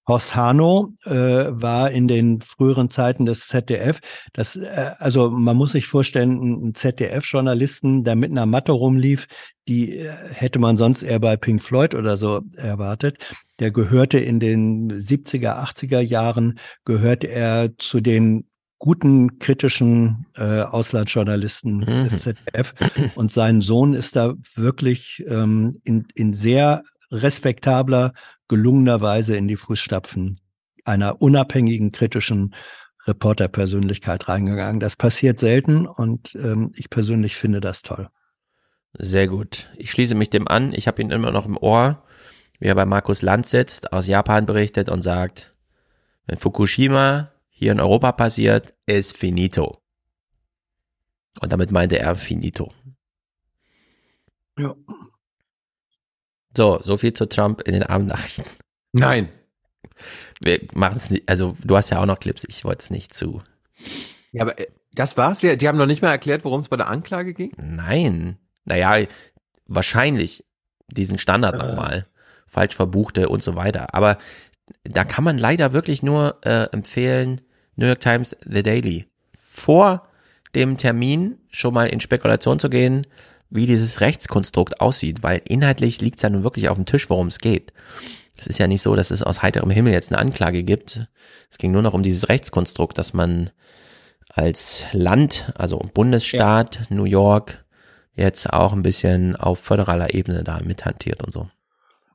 Horst- 0.06 0.36
Hano 0.36 0.92
äh, 1.04 1.12
war 1.14 1.90
in 1.90 2.08
den 2.08 2.42
früheren 2.42 2.90
Zeiten 2.90 3.24
des 3.24 3.48
ZDF. 3.48 4.00
Das, 4.34 4.54
äh, 4.56 4.90
also 4.98 5.30
man 5.30 5.56
muss 5.56 5.72
sich 5.72 5.86
vorstellen, 5.86 6.32
ein 6.42 6.68
ein 6.68 6.74
ZDF-Journalisten, 6.74 8.04
der 8.04 8.14
mit 8.14 8.30
einer 8.30 8.44
Matte 8.44 8.72
rumlief, 8.72 9.28
die 9.66 9.98
äh, 9.98 10.12
hätte 10.30 10.58
man 10.58 10.76
sonst 10.76 11.02
eher 11.02 11.20
bei 11.20 11.36
Pink 11.36 11.62
Floyd 11.62 11.94
oder 11.94 12.18
so 12.18 12.42
erwartet. 12.56 13.16
Der 13.60 13.70
gehörte 13.70 14.18
in 14.18 14.40
den 14.40 14.92
70er, 14.92 15.62
80er 15.64 16.00
Jahren, 16.00 16.58
gehörte 16.84 17.28
er 17.28 17.70
zu 17.78 18.00
den 18.00 18.46
guten 18.78 19.38
kritischen 19.38 20.26
äh, 20.36 20.62
Auslandsjournalisten 20.62 21.78
Mhm. 21.78 22.08
des 22.08 22.22
ZDF. 22.22 22.74
Und 23.14 23.32
sein 23.32 23.60
Sohn 23.60 23.94
ist 23.94 24.16
da 24.16 24.34
wirklich 24.54 25.24
ähm, 25.28 25.80
in, 25.84 26.06
in 26.14 26.34
sehr 26.34 26.82
respektabler, 27.10 28.12
gelungener 28.48 29.00
Weise 29.00 29.36
in 29.36 29.48
die 29.48 29.56
Fußstapfen 29.56 30.38
einer 30.84 31.22
unabhängigen, 31.22 31.92
kritischen 31.92 32.54
Reporterpersönlichkeit 33.06 34.28
reingegangen. 34.28 34.80
Das 34.80 34.96
passiert 34.96 35.38
selten 35.40 35.86
und 35.86 36.34
ähm, 36.34 36.72
ich 36.74 36.90
persönlich 36.90 37.36
finde 37.36 37.60
das 37.60 37.82
toll. 37.82 38.08
Sehr 38.96 39.28
gut. 39.28 39.70
Ich 39.76 39.90
schließe 39.90 40.14
mich 40.14 40.30
dem 40.30 40.46
an. 40.46 40.72
Ich 40.72 40.86
habe 40.86 41.02
ihn 41.02 41.10
immer 41.10 41.30
noch 41.32 41.46
im 41.46 41.56
Ohr, 41.56 42.02
wie 42.60 42.66
er 42.66 42.74
bei 42.74 42.84
Markus 42.86 43.22
Land 43.22 43.46
sitzt, 43.46 43.92
aus 43.92 44.06
Japan 44.06 44.46
berichtet 44.46 44.88
und 44.88 45.02
sagt, 45.02 45.54
wenn 46.26 46.38
Fukushima 46.38 47.30
hier 47.54 47.72
in 47.72 47.80
Europa 47.80 48.12
passiert, 48.12 48.74
ist 48.84 49.16
finito. 49.16 49.80
Und 51.40 51.52
damit 51.52 51.70
meinte 51.70 51.98
er 51.98 52.16
finito. 52.16 52.72
Ja. 54.58 54.74
So, 56.56 56.80
so 56.80 56.96
viel 56.96 57.12
zu 57.12 57.28
Trump 57.28 57.62
in 57.62 57.72
den 57.72 57.82
Abendnachrichten. 57.84 58.44
Nein. 58.92 59.28
Wir 60.40 60.60
machen 60.74 60.96
es 60.96 61.10
nicht, 61.10 61.28
also 61.28 61.56
du 61.64 61.76
hast 61.76 61.90
ja 61.90 62.00
auch 62.00 62.06
noch 62.06 62.20
Clips, 62.20 62.44
ich 62.44 62.64
wollte 62.64 62.82
es 62.82 62.90
nicht 62.90 63.14
zu. 63.14 63.42
Ja, 64.32 64.42
aber 64.42 64.58
äh, 64.58 64.66
das 64.92 65.16
war's 65.16 65.42
ja. 65.42 65.56
Die 65.56 65.66
haben 65.68 65.78
noch 65.78 65.86
nicht 65.86 66.02
mal 66.02 66.10
erklärt, 66.10 66.44
worum 66.44 66.60
es 66.60 66.68
bei 66.68 66.76
der 66.76 66.88
Anklage 66.88 67.34
ging. 67.34 67.52
Nein. 67.56 68.38
Naja, 68.64 69.06
wahrscheinlich 69.66 70.44
diesen 70.88 71.18
Standard 71.18 71.56
nochmal. 71.56 72.06
Falsch 72.46 72.76
verbuchte 72.76 73.28
und 73.28 73.42
so 73.42 73.56
weiter. 73.56 73.94
Aber 73.94 74.18
da 74.84 75.04
kann 75.04 75.24
man 75.24 75.38
leider 75.38 75.72
wirklich 75.72 76.02
nur 76.02 76.38
äh, 76.42 76.64
empfehlen, 76.72 77.40
New 77.76 77.86
York 77.86 78.00
Times 78.00 78.36
The 78.44 78.62
Daily. 78.62 79.06
Vor 79.38 80.08
dem 80.54 80.76
Termin 80.76 81.38
schon 81.50 81.74
mal 81.74 81.86
in 81.86 82.00
Spekulation 82.00 82.58
zu 82.58 82.70
gehen, 82.70 83.06
wie 83.50 83.66
dieses 83.66 84.00
Rechtskonstrukt 84.00 84.80
aussieht, 84.80 85.22
weil 85.22 85.40
inhaltlich 85.44 86.00
liegt 86.00 86.16
es 86.16 86.22
ja 86.22 86.30
nun 86.30 86.44
wirklich 86.44 86.68
auf 86.68 86.76
dem 86.76 86.86
Tisch, 86.86 87.10
worum 87.10 87.28
es 87.28 87.38
geht. 87.38 87.72
Es 88.36 88.46
ist 88.46 88.58
ja 88.58 88.66
nicht 88.66 88.82
so, 88.82 88.96
dass 88.96 89.10
es 89.10 89.22
aus 89.22 89.42
heiterem 89.42 89.70
Himmel 89.70 89.92
jetzt 89.92 90.10
eine 90.10 90.20
Anklage 90.20 90.64
gibt. 90.64 91.06
Es 91.50 91.58
ging 91.58 91.70
nur 91.70 91.82
noch 91.82 91.94
um 91.94 92.02
dieses 92.02 92.28
Rechtskonstrukt, 92.28 92.98
dass 92.98 93.12
man 93.12 93.50
als 94.28 94.86
Land, 94.92 95.52
also 95.56 95.78
Bundesstaat, 95.78 96.82
New 96.88 97.04
York, 97.04 97.64
jetzt 98.16 98.52
auch 98.52 98.72
ein 98.72 98.82
bisschen 98.82 99.36
auf 99.36 99.60
föderaler 99.60 100.14
Ebene 100.14 100.42
da 100.42 100.60
mithantiert 100.60 101.22
und 101.22 101.32
so. 101.32 101.48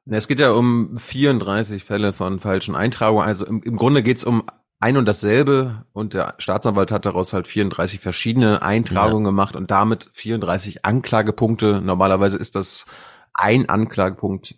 Ja, 0.10 0.18
Es 0.18 0.27
geht 0.27 0.40
ja 0.40 0.52
um 0.52 0.98
34 0.98 1.84
Fälle 1.84 2.14
von 2.14 2.40
falschen 2.40 2.76
Eintragungen. 2.76 3.27
Also 3.27 3.45
im, 3.45 3.61
im 3.64 3.76
Grunde 3.77 4.03
geht's 4.03 4.23
um 4.23 4.44
ein 4.80 4.95
und 4.98 5.06
dasselbe 5.06 5.86
und 5.91 6.14
der 6.14 6.36
Staatsanwalt 6.38 6.90
hat 6.91 7.06
daraus 7.06 7.34
halt 7.34 7.48
34 7.48 7.99
verschiedene 7.99 8.61
Eintragungen 8.61 9.26
gemacht 9.26 9.56
und 9.57 9.69
damit 9.72 10.10
34 10.14 10.86
Anklagepunkte. 10.86 11.81
Normalerweise 11.81 12.38
ist 12.38 12.56
das 12.56 12.86
ein 13.34 13.68
Anklagepunkt. 13.68 14.56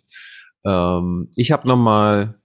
Ähm, 0.64 1.28
ich 1.34 1.50
habe 1.50 1.66
nochmal 1.66 2.40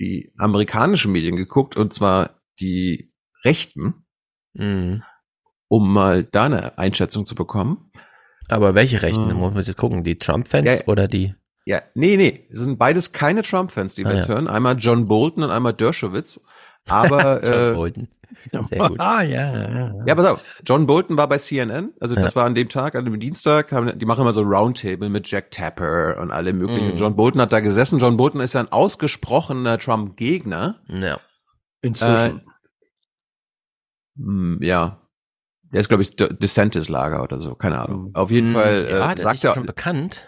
die 0.00 0.32
amerikanischen 0.38 1.12
Medien 1.12 1.36
geguckt 1.36 1.76
und 1.76 1.94
zwar 1.94 2.40
die 2.58 3.12
Rechten, 3.44 4.04
Mhm. 4.54 5.04
um 5.68 5.92
mal 5.92 6.24
da 6.24 6.46
eine 6.46 6.76
Einschätzung 6.78 7.24
zu 7.26 7.36
bekommen. 7.36 7.92
Aber 8.48 8.74
welche 8.74 9.02
Rechten? 9.02 9.30
Ähm. 9.30 9.36
Muss 9.36 9.54
man 9.54 9.62
jetzt 9.62 9.76
gucken, 9.76 10.02
die 10.02 10.18
Trump-Fans 10.18 10.80
Ja. 10.80 10.86
oder 10.88 11.06
die? 11.06 11.36
Ja, 11.70 11.82
nee, 11.94 12.16
nee, 12.16 12.48
es 12.52 12.60
sind 12.60 12.78
beides 12.78 13.12
keine 13.12 13.42
Trump-Fans, 13.42 13.94
die 13.94 14.04
wir 14.04 14.10
Ah, 14.10 14.14
jetzt 14.14 14.28
ja. 14.28 14.34
hören. 14.34 14.48
Einmal 14.48 14.76
John 14.78 15.06
Bolton 15.06 15.44
und 15.44 15.50
einmal 15.50 15.72
Dershowitz. 15.72 16.40
Aber 16.88 17.42
John 17.44 17.72
äh, 17.72 17.74
Bolton. 17.76 18.08
Sehr 18.68 18.88
gut. 18.88 18.98
Ah, 19.00 19.22
ja, 19.22 19.52
ja, 19.56 19.68
ja. 19.70 19.94
Ja, 20.06 20.14
pass 20.14 20.26
auf. 20.26 20.44
John 20.64 20.86
Bolton 20.86 21.16
war 21.16 21.28
bei 21.28 21.38
CNN. 21.38 21.92
Also 22.00 22.14
das 22.16 22.34
Ja. 22.34 22.40
war 22.40 22.46
an 22.46 22.54
dem 22.56 22.68
Tag, 22.68 22.94
an 22.96 23.04
dem 23.04 23.20
Dienstag. 23.20 23.70
Haben, 23.70 23.96
die 23.98 24.04
machen 24.06 24.22
immer 24.22 24.32
so 24.32 24.42
Roundtable 24.42 25.08
mit 25.10 25.30
Jack 25.30 25.50
Tapper 25.52 26.18
und 26.20 26.30
alle 26.32 26.52
möglichen. 26.52 26.92
Mhm. 26.92 26.96
John 26.96 27.14
Bolton 27.16 27.40
hat 27.40 27.52
da 27.52 27.60
gesessen. 27.60 27.98
John 28.00 28.16
Bolton 28.16 28.40
ist 28.40 28.54
ja 28.54 28.60
ein 28.60 28.72
ausgesprochener 28.72 29.78
Trump-Gegner. 29.78 30.80
Ja. 30.88 31.18
Inzwischen. 31.82 32.42
Hm, 34.16 34.58
ja. 34.62 35.00
Der 35.72 35.80
ist, 35.80 35.88
glaube 35.88 36.02
ich, 36.02 36.16
DeSantis-Lager 36.16 37.22
oder 37.22 37.38
so. 37.40 37.54
Keine 37.54 37.78
Ahnung. 37.80 38.10
Auf 38.14 38.30
jeden 38.30 38.48
Hm, 38.48 38.54
Fall 38.54 38.86
ja, 38.90 39.12
äh, 39.12 39.14
der 39.14 39.22
sagt 39.24 39.34
ist 39.36 39.42
ja 39.44 39.50
er, 39.50 39.54
schon 39.54 39.66
bekannt. 39.66 40.24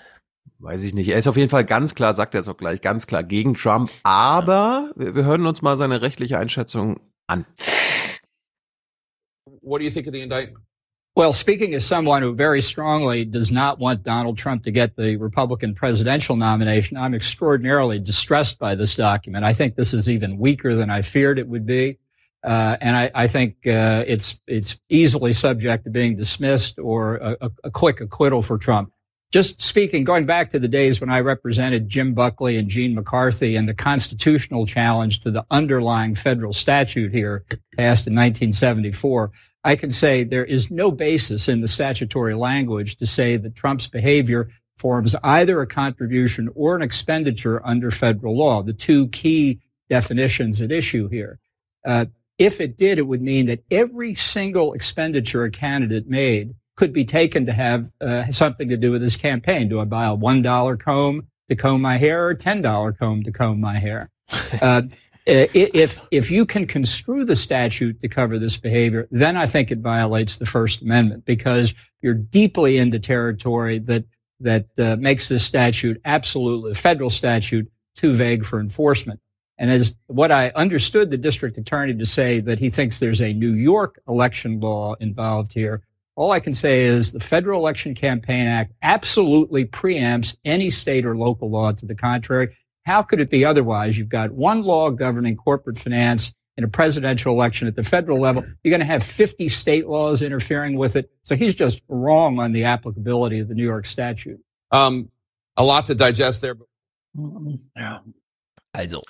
Weiß 0.62 0.84
ich 0.84 0.94
nicht. 0.94 1.08
Er 1.08 1.18
ist 1.18 1.26
auf 1.26 1.36
jeden 1.36 1.50
Fall 1.50 1.64
ganz 1.64 1.94
klar, 1.94 2.14
sagt 2.14 2.34
er 2.34 2.40
jetzt 2.40 2.48
auch 2.48 2.56
gleich, 2.56 2.80
ganz 2.80 3.06
klar 3.06 3.22
gegen 3.24 3.54
Trump. 3.54 3.90
Aber 4.02 4.90
wir, 4.96 5.14
wir 5.14 5.24
hören 5.24 5.46
uns 5.46 5.62
mal 5.62 5.76
seine 5.76 6.02
rechtliche 6.02 6.38
Einschätzung 6.38 7.00
an. 7.26 7.44
What 9.60 9.80
do 9.80 9.84
you 9.84 9.90
think 9.90 10.06
of 10.06 10.14
the 10.14 10.20
indictment? 10.20 10.64
Well, 11.14 11.34
speaking 11.34 11.74
as 11.74 11.84
someone 11.84 12.22
who 12.22 12.34
very 12.34 12.62
strongly 12.62 13.26
does 13.26 13.50
not 13.50 13.78
want 13.78 14.02
Donald 14.02 14.38
Trump 14.38 14.62
to 14.62 14.70
get 14.70 14.96
the 14.96 15.16
Republican 15.18 15.74
presidential 15.74 16.36
nomination, 16.36 16.96
I'm 16.96 17.14
extraordinarily 17.14 17.98
distressed 17.98 18.58
by 18.58 18.74
this 18.74 18.94
document. 18.94 19.44
I 19.44 19.52
think 19.52 19.76
this 19.76 19.92
is 19.92 20.08
even 20.08 20.38
weaker 20.38 20.74
than 20.74 20.88
I 20.88 21.02
feared 21.02 21.38
it 21.38 21.46
would 21.48 21.66
be. 21.66 21.98
Uh, 22.42 22.78
and 22.80 22.96
I, 22.96 23.10
I 23.14 23.26
think 23.26 23.66
uh, 23.66 24.04
it's 24.06 24.40
it's 24.46 24.78
easily 24.88 25.32
subject 25.32 25.84
to 25.84 25.90
being 25.90 26.16
dismissed 26.16 26.78
or 26.78 27.16
a, 27.16 27.36
a, 27.42 27.50
a 27.64 27.70
quick 27.70 28.00
acquittal 28.00 28.40
for 28.40 28.56
Trump. 28.56 28.90
Just 29.32 29.62
speaking, 29.62 30.04
going 30.04 30.26
back 30.26 30.50
to 30.50 30.58
the 30.58 30.68
days 30.68 31.00
when 31.00 31.08
I 31.08 31.20
represented 31.20 31.88
Jim 31.88 32.12
Buckley 32.12 32.58
and 32.58 32.68
Gene 32.68 32.94
McCarthy 32.94 33.56
and 33.56 33.66
the 33.66 33.72
constitutional 33.72 34.66
challenge 34.66 35.20
to 35.20 35.30
the 35.30 35.46
underlying 35.50 36.14
federal 36.14 36.52
statute 36.52 37.12
here 37.12 37.42
passed 37.74 38.06
in 38.06 38.12
1974, 38.12 39.30
I 39.64 39.74
can 39.76 39.90
say 39.90 40.22
there 40.22 40.44
is 40.44 40.70
no 40.70 40.90
basis 40.90 41.48
in 41.48 41.62
the 41.62 41.68
statutory 41.68 42.34
language 42.34 42.96
to 42.96 43.06
say 43.06 43.38
that 43.38 43.56
Trump's 43.56 43.86
behavior 43.86 44.50
forms 44.76 45.14
either 45.22 45.62
a 45.62 45.66
contribution 45.66 46.50
or 46.54 46.76
an 46.76 46.82
expenditure 46.82 47.66
under 47.66 47.90
federal 47.90 48.36
law, 48.36 48.62
the 48.62 48.74
two 48.74 49.08
key 49.08 49.60
definitions 49.88 50.60
at 50.60 50.70
issue 50.70 51.08
here. 51.08 51.38
Uh, 51.86 52.04
if 52.36 52.60
it 52.60 52.76
did, 52.76 52.98
it 52.98 53.06
would 53.06 53.22
mean 53.22 53.46
that 53.46 53.64
every 53.70 54.14
single 54.14 54.74
expenditure 54.74 55.44
a 55.44 55.50
candidate 55.50 56.06
made 56.06 56.54
could 56.76 56.92
be 56.92 57.04
taken 57.04 57.46
to 57.46 57.52
have 57.52 57.90
uh, 58.00 58.30
something 58.30 58.68
to 58.68 58.76
do 58.76 58.92
with 58.92 59.02
his 59.02 59.16
campaign. 59.16 59.68
Do 59.68 59.80
I 59.80 59.84
buy 59.84 60.06
a 60.06 60.16
$1 60.16 60.80
comb 60.80 61.26
to 61.48 61.56
comb 61.56 61.82
my 61.82 61.98
hair 61.98 62.26
or 62.26 62.30
a 62.30 62.36
$10 62.36 62.98
comb 62.98 63.22
to 63.22 63.32
comb 63.32 63.60
my 63.60 63.78
hair? 63.78 64.10
Uh, 64.60 64.82
if 65.24 66.04
if 66.10 66.30
you 66.30 66.44
can 66.44 66.66
construe 66.66 67.24
the 67.24 67.36
statute 67.36 68.00
to 68.00 68.08
cover 68.08 68.38
this 68.38 68.56
behavior, 68.56 69.06
then 69.10 69.36
I 69.36 69.46
think 69.46 69.70
it 69.70 69.78
violates 69.78 70.38
the 70.38 70.46
First 70.46 70.82
Amendment 70.82 71.24
because 71.24 71.74
you're 72.00 72.14
deeply 72.14 72.78
into 72.78 72.98
territory 72.98 73.78
that 73.80 74.04
that 74.40 74.66
uh, 74.78 74.96
makes 74.96 75.28
this 75.28 75.44
statute 75.44 76.00
absolutely 76.04 76.74
federal 76.74 77.10
statute 77.10 77.70
too 77.94 78.14
vague 78.14 78.44
for 78.44 78.58
enforcement. 78.58 79.20
And 79.58 79.70
as 79.70 79.94
what 80.08 80.32
I 80.32 80.50
understood 80.56 81.10
the 81.10 81.16
district 81.16 81.56
attorney 81.56 81.94
to 81.94 82.06
say 82.06 82.40
that 82.40 82.58
he 82.58 82.68
thinks 82.68 82.98
there's 82.98 83.22
a 83.22 83.32
New 83.32 83.52
York 83.52 84.00
election 84.08 84.58
law 84.58 84.94
involved 84.94 85.52
here. 85.52 85.82
All 86.14 86.30
I 86.30 86.40
can 86.40 86.52
say 86.52 86.82
is 86.82 87.12
the 87.12 87.20
Federal 87.20 87.60
Election 87.60 87.94
Campaign 87.94 88.46
Act 88.46 88.72
absolutely 88.82 89.64
preempts 89.64 90.36
any 90.44 90.68
state 90.70 91.06
or 91.06 91.16
local 91.16 91.50
law 91.50 91.72
to 91.72 91.86
the 91.86 91.94
contrary. 91.94 92.56
How 92.84 93.02
could 93.02 93.20
it 93.20 93.30
be 93.30 93.44
otherwise? 93.44 93.96
You've 93.96 94.08
got 94.08 94.32
one 94.32 94.62
law 94.62 94.90
governing 94.90 95.36
corporate 95.36 95.78
finance 95.78 96.32
in 96.56 96.64
a 96.64 96.68
presidential 96.68 97.32
election 97.32 97.66
at 97.66 97.76
the 97.76 97.82
federal 97.82 98.20
level. 98.20 98.44
You're 98.62 98.70
going 98.70 98.80
to 98.80 98.92
have 98.92 99.02
50 99.02 99.48
state 99.48 99.86
laws 99.88 100.20
interfering 100.20 100.76
with 100.76 100.96
it. 100.96 101.10
So 101.24 101.34
he's 101.34 101.54
just 101.54 101.80
wrong 101.88 102.38
on 102.38 102.52
the 102.52 102.64
applicability 102.64 103.38
of 103.38 103.48
the 103.48 103.54
New 103.54 103.64
York 103.64 103.86
statute. 103.86 104.40
Um, 104.70 105.10
a 105.56 105.64
lot 105.64 105.86
to 105.86 105.94
digest 105.94 106.42
there. 106.42 106.54
But 106.54 106.66
Also, 108.74 109.02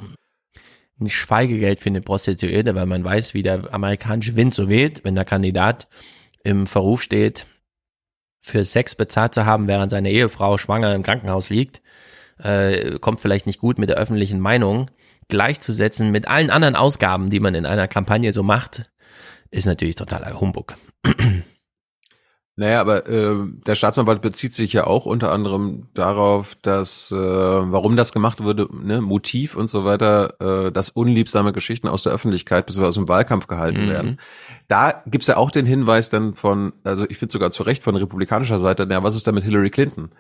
ein 1.01 1.09
Schweigegeld 1.09 1.79
für 1.81 1.89
eine 1.89 2.01
Prostituierte, 2.01 2.75
weil 2.75 2.87
man 2.87 3.05
weiß, 3.05 3.35
wie 3.35 3.43
der 3.43 3.73
amerikanische 3.73 4.37
Wind 4.37 4.55
so 4.55 4.69
weht, 4.69 5.05
wenn 5.05 5.15
der 5.15 5.25
Kandidat 5.25 5.89
im 6.45 6.67
Verruf 6.67 7.03
steht, 7.03 7.47
für 8.41 8.65
Sex 8.65 8.95
bezahlt 8.95 9.35
zu 9.35 9.47
haben, 9.47 9.69
während 9.69 9.91
seine 9.91 10.11
Ehefrau 10.11 10.59
schwanger 10.59 10.95
im 10.95 11.03
Krankenhaus 11.03 11.49
liegt, 11.49 11.81
äh, 12.39 12.99
kommt 12.99 13.21
vielleicht 13.21 13.47
nicht 13.47 13.61
gut 13.61 13.79
mit 13.79 13.89
der 13.89 13.97
öffentlichen 13.97 14.41
Meinung. 14.41 14.91
Gleichzusetzen 15.29 16.11
mit 16.11 16.29
allen 16.29 16.51
anderen 16.51 16.77
Ausgaben, 16.77 17.31
die 17.31 17.41
man 17.41 17.55
in 17.55 17.67
einer 17.67 17.89
Kampagne 17.89 18.33
so 18.33 18.43
macht, 18.43 18.91
ist 19.51 19.67
natürlich 19.67 19.95
totaler 19.95 20.41
Humbug. 20.41 20.77
Naja, 22.55 22.83
aber 22.83 23.09
äh, 23.09 23.35
der 23.67 23.75
Staatsanwalt 23.75 24.21
bezieht 24.21 24.53
sich 24.53 24.75
ja 24.75 24.87
auch 24.87 25.07
unter 25.07 25.33
anderem 25.33 25.89
darauf, 25.95 26.55
dass 26.61 27.11
äh, 27.11 27.17
warum 27.17 27.97
das 27.97 28.13
gemacht 28.13 28.43
wurde, 28.43 28.69
ne, 28.71 29.01
Motiv 29.01 29.57
und 29.57 29.69
so 29.69 29.87
weiter, 29.87 30.67
äh, 30.67 30.71
dass 30.71 30.91
unliebsame 30.91 31.55
Geschichten 31.55 31.89
aus 31.89 32.03
der 32.03 32.13
Öffentlichkeit 32.13 32.67
bis 32.67 32.79
aus 32.79 32.97
dem 32.97 33.09
Wahlkampf 33.09 33.47
gehalten 33.47 33.87
Mhm. 33.87 33.91
werden. 33.91 34.21
Da 34.69 35.03
gibt's 35.07 35.29
ja 35.29 35.39
auch 35.39 35.51
den 35.51 35.65
Hinweis 35.65 36.11
dann 36.11 36.35
von, 36.35 36.75
also 36.85 37.07
ich 37.09 37.17
finde 37.17 37.33
sogar 37.33 37.51
zu 37.53 37.63
Recht 37.63 37.83
von 37.83 37.97
republikanischer 37.97 38.61
Seite, 38.61 38.85
naja, 38.87 39.03
was 39.03 39.17
ist 39.17 39.27
da 39.27 39.33
mit 39.33 39.45
Hillary 39.45 39.71
Clinton? 39.71 40.11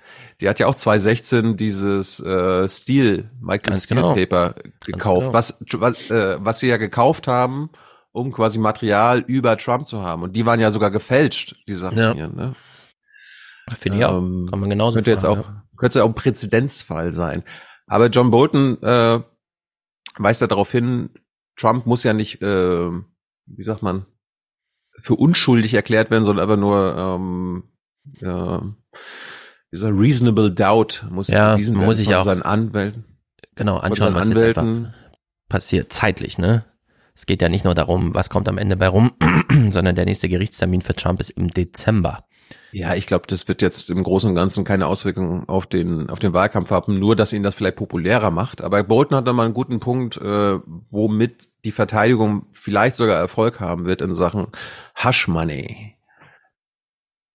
Die 0.41 0.49
hat 0.49 0.59
ja 0.59 0.69
auch 0.69 0.75
2016 0.75 1.59
dieses 1.59 2.19
äh, 2.21 2.67
Steel, 2.67 3.31
Michael 3.43 3.77
Steel 3.77 3.99
genau. 3.99 4.15
Paper 4.15 4.55
gekauft, 4.87 5.21
genau. 5.21 5.33
was, 5.35 5.59
was, 5.73 6.11
äh, 6.11 6.37
was 6.41 6.61
sie 6.61 6.69
ja 6.69 6.79
gekauft 6.79 7.29
haben, 7.29 7.69
um 8.13 8.33
quasi 8.33 8.59
Material 8.59 9.21
über 9.21 9.57
Trump 9.57 9.87
zu 9.87 10.03
haben. 10.03 10.23
Und 10.23 10.35
die 10.35 10.47
waren 10.47 10.61
ja 10.61 10.71
sogar 10.71 10.91
gefälscht, 10.91 11.57
die 11.67 11.75
Sachen 11.75 11.99
Ja. 11.99 12.13
hier, 12.15 12.29
ne? 12.29 12.55
Finde 13.75 13.99
ich 13.99 14.05
auch. 14.05 14.19
Ähm, 14.19 14.47
Kann 14.51 14.61
man 14.61 14.71
genauso 14.71 14.97
könnte 14.97 15.11
jetzt 15.11 15.25
auch, 15.25 15.37
machen, 15.39 15.63
könnte 15.77 16.03
auch 16.05 16.09
ein 16.09 16.15
Präzedenzfall 16.15 17.13
sein. 17.13 17.43
Aber 17.87 18.09
John 18.09 18.31
Bolton 18.31 18.83
äh, 18.83 19.21
weist 20.19 20.41
ja 20.41 20.47
darauf 20.47 20.71
hin, 20.71 21.11
Trump 21.57 21.87
muss 21.87 22.03
ja 22.05 22.13
nicht, 22.13 22.43
äh, 22.43 22.91
wie 23.47 23.65
sagt 23.65 23.83
man, 23.83 24.07
für 25.01 25.15
unschuldig 25.15 25.75
erklärt 25.75 26.11
werden, 26.11 26.25
sondern 26.25 26.49
einfach 26.49 26.61
nur 26.61 26.97
ähm, 26.97 27.65
äh, 28.21 28.59
dieser 29.73 29.89
reasonable 29.97 30.51
doubt 30.53 31.07
muss 31.11 31.29
Ja, 31.29 31.57
muss 31.57 32.01
von 32.03 32.15
auch 32.15 32.23
seinen 32.25 32.43
Anwälten. 32.43 33.05
Genau, 33.55 33.79
anschauen, 33.79 34.15
was 34.15 34.29
jetzt 34.29 34.37
Anwälten. 34.37 34.95
passiert, 35.49 35.93
zeitlich, 35.93 36.39
ne? 36.39 36.65
Es 37.15 37.27
geht 37.27 37.43
ja 37.43 37.49
nicht 37.49 37.65
nur 37.65 37.75
darum, 37.75 38.15
was 38.15 38.31
kommt 38.31 38.49
am 38.49 38.59
Ende 38.59 38.77
bei 38.77 38.89
rum, 38.89 39.13
sondern 39.71 39.95
der 39.95 40.05
nächste 40.07 40.29
Gerichtstermin 40.29 40.83
für 40.83 40.95
Trump 40.95 41.21
ist 41.21 41.31
im 41.31 41.49
Dezember. 41.49 42.25
Ja, 42.71 42.95
ich 42.95 43.07
glaube, 43.07 43.27
das 43.27 43.49
wird 43.49 43.63
jetzt 43.63 43.91
im 43.91 44.03
Großen 44.03 44.31
und 44.31 44.35
Ganzen 44.35 44.65
keine 44.65 44.87
Auswirkungen 44.87 45.49
auf 45.49 45.67
den, 45.67 46.09
auf 46.09 46.19
den 46.19 46.33
Wahlkampf 46.33 46.71
haben, 46.71 46.99
nur 46.99 47.17
dass 47.17 47.33
ihn 47.33 47.43
das 47.43 47.55
vielleicht 47.55 47.77
populärer 47.77 48.31
macht. 48.31 48.63
Aber 48.63 48.83
Bolton 48.83 49.17
hat 49.17 49.27
da 49.27 49.33
mal 49.33 49.45
einen 49.45 49.55
guten 49.55 49.81
Punkt, 49.81 50.17
äh, 50.17 50.59
womit 50.91 51.49
die 51.65 51.73
Verteidigung 51.73 52.47
vielleicht 52.53 52.97
sogar 52.97 53.19
Erfolg 53.19 53.61
haben 53.61 53.85
wird 53.85 54.01
in 54.01 54.15
Sachen 54.15 54.49
Hush 55.03 55.29
Money. 55.29 55.97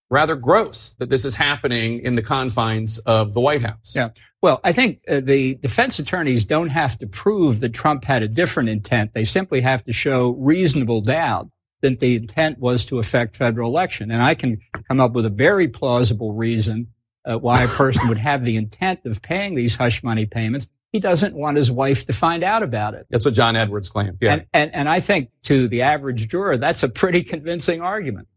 rather 0.10 0.36
gross 0.36 0.96
that 1.00 1.10
this 1.10 1.26
is 1.26 1.36
happening 1.36 2.00
in 2.00 2.16
the 2.16 2.22
confines 2.22 3.00
of 3.06 3.34
the 3.34 3.42
White 3.42 3.62
House. 3.62 3.94
Yeah. 3.96 4.10
Well, 4.42 4.60
I 4.64 4.72
think 4.72 5.02
uh, 5.08 5.20
the 5.20 5.56
defense 5.56 5.98
attorneys 5.98 6.46
don't 6.46 6.70
have 6.70 6.98
to 7.00 7.08
prove 7.08 7.60
that 7.62 7.74
Trump 7.74 8.04
had 8.04 8.22
a 8.22 8.28
different 8.28 8.70
intent. 8.70 9.14
They 9.14 9.26
simply 9.26 9.62
have 9.62 9.84
to 9.86 9.92
show 9.92 10.32
reasonable 10.32 11.02
doubt 11.02 11.50
that 11.82 12.00
the 12.00 12.16
intent 12.16 12.60
was 12.60 12.86
to 12.86 13.00
affect 13.00 13.36
federal 13.36 13.70
election. 13.70 14.12
And 14.12 14.22
I 14.22 14.36
can 14.36 14.60
come 14.88 15.00
up 15.00 15.14
with 15.14 15.26
a 15.26 15.30
very 15.30 15.68
plausible 15.68 16.34
reason 16.34 16.88
uh, 17.26 17.38
why 17.38 17.64
a 17.64 17.68
person 17.68 18.08
would 18.08 18.18
have 18.18 18.44
the 18.46 18.56
intent 18.56 19.06
of 19.06 19.22
paying 19.22 19.56
these 19.56 19.76
hush 19.76 20.04
money 20.04 20.26
payments. 20.26 20.68
He 20.92 21.00
doesn't 21.00 21.36
want 21.36 21.58
his 21.58 21.70
wife 21.70 22.06
to 22.06 22.14
find 22.14 22.44
out 22.44 22.64
about 22.64 22.94
it. 22.94 23.08
That's 23.10 23.26
what 23.26 23.34
John 23.34 23.56
Edwards 23.56 23.90
claimed. 23.90 24.18
Yeah. 24.22 24.34
And, 24.34 24.46
and, 24.54 24.76
and 24.76 24.90
I 24.90 25.02
think 25.02 25.30
to 25.44 25.68
the 25.68 25.82
average 25.82 26.28
juror, 26.30 26.58
that's 26.58 26.84
a 26.84 26.90
pretty 26.90 27.24
convincing 27.24 27.82
argument. 27.82 28.28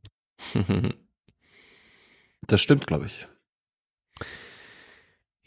Das 2.46 2.62
stimmt, 2.62 2.88
glaube 2.88 3.06
ich. 3.06 3.28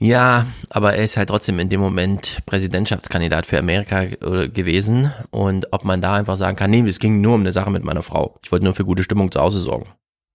Ja, 0.04 0.48
aber 0.70 0.96
er 0.96 1.06
ist 1.06 1.16
halt 1.16 1.30
trotzdem 1.30 1.60
in 1.60 1.70
dem 1.70 1.80
Moment 1.80 2.40
Präsidentschaftskandidat 2.46 3.46
für 3.46 3.58
Amerika 3.58 4.02
äh, 4.04 4.50
gewesen. 4.50 5.14
Und 5.32 5.72
ob 5.72 5.86
man 5.86 6.02
da 6.02 6.16
einfach 6.16 6.36
sagen 6.36 6.58
kann, 6.58 6.72
nee, 6.72 6.82
es 6.82 7.00
ging 7.00 7.22
nur 7.22 7.36
um 7.36 7.40
eine 7.40 7.54
Sache 7.54 7.72
mit 7.72 7.86
meiner 7.86 8.04
Frau. 8.04 8.38
Ich 8.44 8.52
wollte 8.52 8.66
nur 8.66 8.74
für 8.74 8.84
gute 8.84 9.04
Stimmung 9.04 9.32
zu 9.32 9.40
Hause 9.40 9.62
sorgen. 9.62 9.88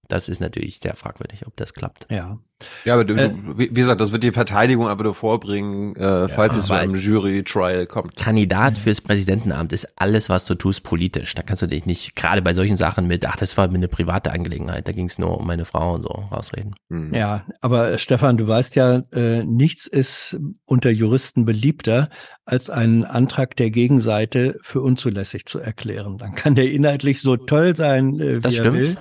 Das 0.08 0.28
ist 0.28 0.40
natürlich 0.40 0.78
sehr 0.80 0.96
fragwürdig, 0.96 1.46
ob 1.46 1.54
das 1.56 1.74
klappt. 1.74 2.06
Ja. 2.10 2.38
Ja, 2.84 2.94
aber 2.94 3.04
du, 3.04 3.14
Äh, 3.14 3.32
wie 3.56 3.68
gesagt, 3.68 4.00
das 4.00 4.10
wird 4.10 4.24
die 4.24 4.32
Verteidigung 4.32 4.88
einfach 4.88 5.04
nur 5.04 5.14
vorbringen, 5.14 5.94
äh, 5.94 6.28
falls 6.28 6.56
es 6.56 6.66
zu 6.66 6.72
einem 6.72 6.96
Jury-Trial 6.96 7.86
kommt. 7.86 8.16
Kandidat 8.16 8.78
fürs 8.78 9.00
Präsidentenamt 9.00 9.72
ist 9.72 9.86
alles, 9.94 10.28
was 10.28 10.44
du 10.44 10.56
tust, 10.56 10.82
politisch. 10.82 11.36
Da 11.36 11.42
kannst 11.42 11.62
du 11.62 11.68
dich 11.68 11.86
nicht, 11.86 12.16
gerade 12.16 12.42
bei 12.42 12.54
solchen 12.54 12.76
Sachen 12.76 13.06
mit, 13.06 13.24
ach, 13.26 13.36
das 13.36 13.56
war 13.56 13.68
mir 13.68 13.74
eine 13.74 13.86
private 13.86 14.32
Angelegenheit, 14.32 14.88
da 14.88 14.92
ging 14.92 15.06
es 15.06 15.18
nur 15.20 15.38
um 15.38 15.46
meine 15.46 15.66
Frau 15.66 15.94
und 15.94 16.02
so, 16.02 16.08
rausreden. 16.08 16.74
Ja, 17.12 17.44
aber 17.60 17.92
äh, 17.92 17.98
Stefan, 17.98 18.36
du 18.38 18.48
weißt 18.48 18.74
ja, 18.74 19.02
äh, 19.12 19.44
nichts 19.44 19.86
ist 19.86 20.36
unter 20.64 20.90
Juristen 20.90 21.44
beliebter, 21.44 22.08
als 22.44 22.70
einen 22.70 23.04
Antrag 23.04 23.54
der 23.56 23.70
Gegenseite 23.70 24.56
für 24.62 24.80
unzulässig 24.80 25.46
zu 25.46 25.60
erklären. 25.60 26.18
Dann 26.18 26.34
kann 26.34 26.56
der 26.56 26.72
inhaltlich 26.72 27.20
so 27.20 27.36
toll 27.36 27.76
sein, 27.76 28.18
äh, 28.18 28.38
wie 28.38 28.40
Das 28.40 28.54
er 28.54 28.60
stimmt. 28.64 28.78
will. 28.78 28.96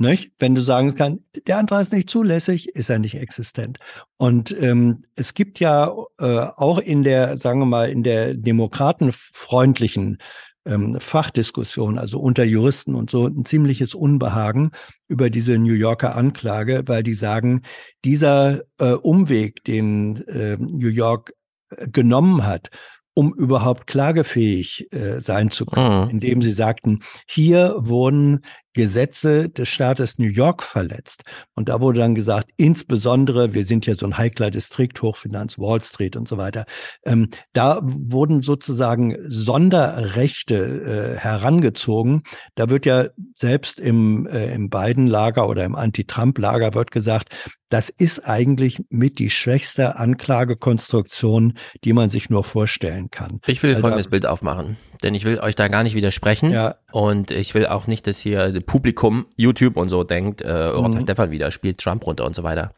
Nicht? 0.00 0.30
Wenn 0.38 0.54
du 0.54 0.60
sagen 0.60 0.94
kannst, 0.94 1.20
der 1.48 1.58
Antrag 1.58 1.82
ist 1.82 1.92
nicht 1.92 2.08
zulässig, 2.08 2.68
ist 2.68 2.88
er 2.88 3.00
nicht 3.00 3.16
existent. 3.16 3.78
Und 4.16 4.54
ähm, 4.60 5.04
es 5.16 5.34
gibt 5.34 5.58
ja 5.58 5.92
äh, 6.20 6.46
auch 6.56 6.78
in 6.78 7.02
der, 7.02 7.36
sagen 7.36 7.58
wir 7.58 7.66
mal, 7.66 7.90
in 7.90 8.04
der 8.04 8.34
demokratenfreundlichen 8.34 10.18
ähm, 10.66 10.98
Fachdiskussion, 11.00 11.98
also 11.98 12.20
unter 12.20 12.44
Juristen 12.44 12.94
und 12.94 13.10
so, 13.10 13.26
ein 13.26 13.44
ziemliches 13.44 13.94
Unbehagen 13.94 14.70
über 15.08 15.30
diese 15.30 15.58
New 15.58 15.72
Yorker 15.74 16.14
Anklage, 16.14 16.82
weil 16.86 17.02
die 17.02 17.14
sagen, 17.14 17.62
dieser 18.04 18.62
äh, 18.78 18.92
Umweg, 18.92 19.64
den 19.64 20.24
äh, 20.28 20.56
New 20.58 20.88
York 20.90 21.32
äh, 21.70 21.88
genommen 21.88 22.46
hat, 22.46 22.70
um 23.14 23.34
überhaupt 23.34 23.88
klagefähig 23.88 24.86
äh, 24.92 25.20
sein 25.20 25.50
zu 25.50 25.66
können, 25.66 26.04
Mhm. 26.04 26.10
indem 26.10 26.42
sie 26.42 26.52
sagten, 26.52 27.00
hier 27.26 27.74
wurden 27.78 28.42
Gesetze 28.78 29.48
des 29.48 29.68
Staates 29.68 30.20
New 30.20 30.28
York 30.28 30.62
verletzt. 30.62 31.24
Und 31.56 31.68
da 31.68 31.80
wurde 31.80 31.98
dann 31.98 32.14
gesagt, 32.14 32.50
insbesondere, 32.56 33.52
wir 33.52 33.64
sind 33.64 33.86
ja 33.86 33.96
so 33.96 34.06
ein 34.06 34.16
heikler 34.16 34.52
Distrikt, 34.52 35.02
Hochfinanz, 35.02 35.58
Wall 35.58 35.82
Street 35.82 36.14
und 36.14 36.28
so 36.28 36.38
weiter, 36.38 36.64
ähm, 37.04 37.28
da 37.52 37.80
wurden 37.82 38.40
sozusagen 38.40 39.16
Sonderrechte 39.26 40.54
äh, 40.56 41.18
herangezogen. 41.18 42.22
Da 42.54 42.70
wird 42.70 42.86
ja 42.86 43.06
selbst 43.34 43.80
im, 43.80 44.28
äh, 44.28 44.54
im 44.54 44.70
Biden-Lager 44.70 45.48
oder 45.48 45.64
im 45.64 45.74
Anti-Trump-Lager 45.74 46.74
wird 46.74 46.92
gesagt, 46.92 47.34
das 47.70 47.88
ist 47.88 48.20
eigentlich 48.28 48.78
mit 48.90 49.18
die 49.18 49.30
schwächste 49.30 49.98
Anklagekonstruktion, 49.98 51.54
die 51.82 51.92
man 51.92 52.10
sich 52.10 52.30
nur 52.30 52.44
vorstellen 52.44 53.10
kann. 53.10 53.40
Ich 53.46 53.60
will 53.64 53.74
da- 53.74 53.80
folgendes 53.80 54.08
Bild 54.08 54.24
aufmachen, 54.24 54.76
denn 55.02 55.14
ich 55.14 55.24
will 55.24 55.38
euch 55.40 55.54
da 55.54 55.68
gar 55.68 55.82
nicht 55.82 55.94
widersprechen 55.94 56.52
und 56.92 57.30
ich 57.30 57.54
will 57.54 57.66
auch 57.66 57.86
nicht, 57.86 58.06
dass 58.06 58.18
hier 58.18 58.52
das 58.52 58.64
Publikum, 58.64 59.26
YouTube 59.36 59.76
und 59.76 59.88
so 59.88 60.04
denkt, 60.04 60.42
äh, 60.42 60.46
Europa 60.46 60.88
Mhm. 60.88 61.02
Stefan 61.02 61.30
wieder 61.30 61.50
spielt 61.50 61.78
Trump 61.78 62.06
runter 62.06 62.24
und 62.24 62.34
so 62.34 62.42
weiter. 62.42 62.72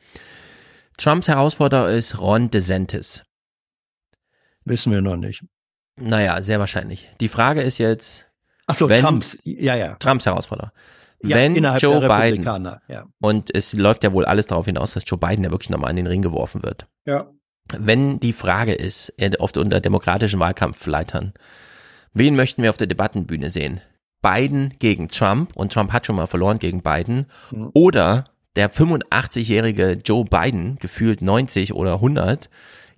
Trumps 0.98 1.28
Herausforderer 1.28 1.90
ist 1.90 2.18
Ron 2.18 2.50
DeSantis. 2.50 3.22
Wissen 4.64 4.92
wir 4.92 5.00
noch 5.00 5.16
nicht. 5.16 5.42
Naja, 5.96 6.40
sehr 6.42 6.60
wahrscheinlich. 6.60 7.10
Die 7.20 7.28
Frage 7.28 7.62
ist 7.62 7.78
jetzt, 7.78 8.26
Ach 8.66 8.76
so, 8.76 8.88
wenn, 8.88 9.02
Trumps, 9.02 9.36
ja, 9.44 9.74
ja. 9.74 9.94
Trumps 9.94 10.26
Herausforderer. 10.26 10.72
Ja, 11.22 11.36
wenn 11.36 11.54
innerhalb 11.54 11.82
Joe 11.82 12.00
der 12.00 12.08
Biden, 12.08 12.44
ja. 12.88 13.04
und 13.20 13.54
es 13.54 13.74
läuft 13.74 14.04
ja 14.04 14.12
wohl 14.14 14.24
alles 14.24 14.46
darauf 14.46 14.64
hinaus, 14.64 14.94
dass 14.94 15.02
Joe 15.06 15.18
Biden 15.18 15.44
ja 15.44 15.50
wirklich 15.50 15.68
nochmal 15.68 15.90
in 15.90 15.96
den 15.96 16.06
Ring 16.06 16.22
geworfen 16.22 16.62
wird. 16.62 16.86
Ja. 17.04 17.30
Wenn 17.76 18.20
die 18.20 18.32
Frage 18.32 18.72
ist, 18.72 19.12
oft 19.38 19.58
unter 19.58 19.80
demokratischen 19.80 20.40
Wahlkampfleitern, 20.40 21.34
wen 22.14 22.36
möchten 22.36 22.62
wir 22.62 22.70
auf 22.70 22.76
der 22.76 22.86
Debattenbühne 22.86 23.50
sehen? 23.50 23.80
Biden 24.22 24.74
gegen 24.78 25.08
Trump 25.08 25.50
und 25.54 25.72
Trump 25.72 25.92
hat 25.92 26.06
schon 26.06 26.16
mal 26.16 26.26
verloren 26.26 26.58
gegen 26.58 26.82
Biden 26.82 27.26
Mhm. 27.50 27.70
oder 27.72 28.24
der 28.56 28.70
85-jährige 28.70 29.98
Joe 30.04 30.24
Biden, 30.24 30.76
gefühlt 30.80 31.22
90 31.22 31.72
oder 31.74 31.94
100, 31.94 32.50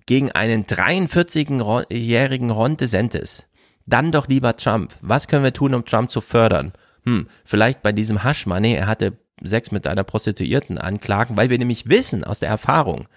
gegen 0.05 0.31
einen 0.31 0.65
43-jährigen 0.65 2.49
Ron 2.51 2.77
DeSantis. 2.77 3.45
Dann 3.85 4.11
doch 4.11 4.27
lieber 4.27 4.55
Trump. 4.55 4.93
Was 5.01 5.27
können 5.27 5.43
wir 5.43 5.53
tun, 5.53 5.73
um 5.73 5.85
Trump 5.85 6.09
zu 6.09 6.21
fördern? 6.21 6.73
Hm, 7.05 7.27
vielleicht 7.45 7.81
bei 7.83 7.91
diesem 7.91 8.23
Hush 8.23 8.45
Money, 8.45 8.73
er 8.73 8.87
hatte 8.87 9.17
Sex 9.43 9.71
mit 9.71 9.87
einer 9.87 10.03
Prostituierten 10.03 10.77
anklagen, 10.77 11.35
weil 11.35 11.49
wir 11.49 11.57
nämlich 11.57 11.89
wissen 11.89 12.23
aus 12.23 12.39
der 12.39 12.49
Erfahrung, 12.49 13.07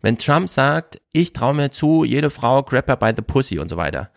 wenn 0.00 0.18
Trump 0.18 0.48
sagt, 0.48 1.00
ich 1.12 1.32
traue 1.32 1.54
mir 1.54 1.70
zu, 1.70 2.04
jede 2.04 2.30
Frau 2.30 2.62
grab 2.62 2.86
her 2.86 2.96
by 2.96 3.12
the 3.16 3.22
pussy 3.22 3.58
und 3.58 3.68
so 3.68 3.76
weiter, 3.76 4.10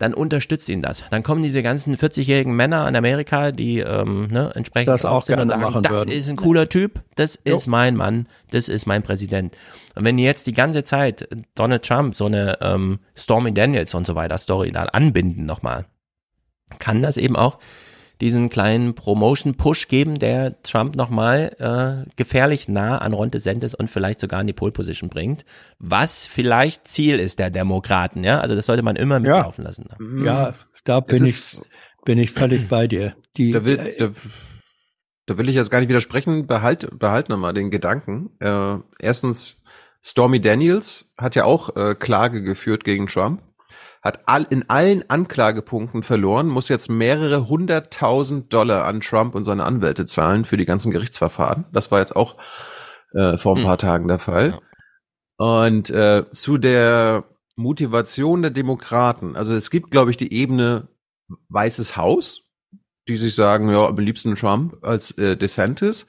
dann 0.00 0.14
unterstützt 0.14 0.68
ihn 0.70 0.80
das. 0.80 1.04
Dann 1.10 1.22
kommen 1.22 1.42
diese 1.42 1.62
ganzen 1.62 1.94
40-jährigen 1.94 2.54
Männer 2.56 2.88
in 2.88 2.96
Amerika, 2.96 3.52
die 3.52 3.80
ähm, 3.80 4.28
ne, 4.28 4.50
entsprechend 4.54 4.88
Das 4.88 5.04
auch 5.04 5.22
sind 5.22 5.38
und 5.38 5.48
sagen, 5.48 5.82
das 5.82 5.92
würden. 5.92 6.10
ist 6.10 6.30
ein 6.30 6.36
cooler 6.36 6.70
Typ, 6.70 7.02
das 7.16 7.36
ist 7.36 7.66
mein 7.66 7.96
Mann, 7.96 8.26
das 8.50 8.70
ist 8.70 8.86
mein 8.86 9.02
Präsident. 9.02 9.54
Und 9.94 10.06
wenn 10.06 10.16
die 10.16 10.24
jetzt 10.24 10.46
die 10.46 10.54
ganze 10.54 10.84
Zeit 10.84 11.28
Donald 11.54 11.84
Trump 11.84 12.14
so 12.14 12.24
eine 12.24 12.56
ähm, 12.62 13.00
Stormy 13.14 13.52
Daniels 13.52 13.94
und 13.94 14.06
so 14.06 14.14
weiter 14.14 14.38
Story 14.38 14.72
da 14.72 14.84
anbinden 14.84 15.44
nochmal, 15.44 15.84
kann 16.78 17.02
das 17.02 17.18
eben 17.18 17.36
auch 17.36 17.58
diesen 18.20 18.50
kleinen 18.50 18.94
Promotion-Push 18.94 19.88
geben, 19.88 20.18
der 20.18 20.62
Trump 20.62 20.96
nochmal 20.96 22.04
äh, 22.06 22.10
gefährlich 22.16 22.68
nah 22.68 22.98
an 22.98 23.14
Ron 23.14 23.30
DeSantis 23.30 23.74
und 23.74 23.90
vielleicht 23.90 24.20
sogar 24.20 24.40
in 24.40 24.46
die 24.46 24.52
Pole-Position 24.52 25.08
bringt, 25.08 25.44
was 25.78 26.26
vielleicht 26.26 26.86
Ziel 26.86 27.18
ist 27.18 27.38
der 27.38 27.50
Demokraten, 27.50 28.24
ja, 28.24 28.40
also 28.40 28.54
das 28.54 28.66
sollte 28.66 28.82
man 28.82 28.96
immer 28.96 29.20
mitlaufen 29.20 29.64
lassen. 29.64 29.86
Ja, 30.24 30.54
da 30.84 31.00
bin 31.00 31.24
ich, 31.24 31.58
bin 32.04 32.18
ich 32.18 32.30
völlig 32.30 32.68
bei 32.68 32.86
dir. 32.86 33.14
Die, 33.36 33.52
Da 33.52 33.64
will, 33.64 33.78
äh, 33.78 33.96
da, 33.98 34.10
da 35.26 35.38
will 35.38 35.48
ich 35.48 35.54
jetzt 35.54 35.70
gar 35.70 35.80
nicht 35.80 35.88
widersprechen. 35.88 36.46
Behalt, 36.46 36.98
behalt 36.98 37.28
nochmal 37.28 37.54
den 37.54 37.70
Gedanken. 37.70 38.30
Äh, 38.40 38.78
erstens, 38.98 39.62
Stormy 40.02 40.40
Daniels 40.40 41.12
hat 41.16 41.34
ja 41.34 41.44
auch 41.44 41.76
äh, 41.76 41.94
Klage 41.94 42.42
geführt 42.42 42.84
gegen 42.84 43.06
Trump, 43.06 43.42
hat 44.02 44.20
all, 44.26 44.46
in 44.48 44.68
allen 44.68 45.04
Anklagepunkten 45.08 46.02
verloren, 46.02 46.48
muss 46.48 46.68
jetzt 46.68 46.88
mehrere 46.88 47.48
hunderttausend 47.48 48.52
Dollar 48.52 48.84
an 48.84 49.00
Trump 49.00 49.34
und 49.34 49.44
seine 49.44 49.64
Anwälte 49.64 50.06
zahlen 50.06 50.44
für 50.44 50.56
die 50.56 50.64
ganzen 50.64 50.90
Gerichtsverfahren. 50.90 51.66
Das 51.72 51.90
war 51.90 52.00
jetzt 52.00 52.16
auch 52.16 52.36
äh, 53.12 53.36
vor 53.36 53.56
ein 53.56 53.64
paar 53.64 53.78
Tagen 53.78 54.08
der 54.08 54.18
Fall. 54.18 54.58
Und 55.36 55.90
äh, 55.90 56.24
zu 56.32 56.58
der 56.58 57.24
Motivation 57.56 58.42
der 58.42 58.50
Demokraten, 58.50 59.36
also 59.36 59.54
es 59.54 59.70
gibt, 59.70 59.90
glaube 59.90 60.10
ich, 60.10 60.16
die 60.16 60.32
Ebene 60.32 60.88
Weißes 61.48 61.96
Haus, 61.96 62.42
die 63.06 63.16
sich 63.16 63.34
sagen, 63.34 63.70
ja, 63.70 63.86
am 63.86 63.98
liebsten 63.98 64.34
Trump 64.34 64.76
als 64.82 65.12
äh, 65.12 65.36
DeSantis. 65.36 66.06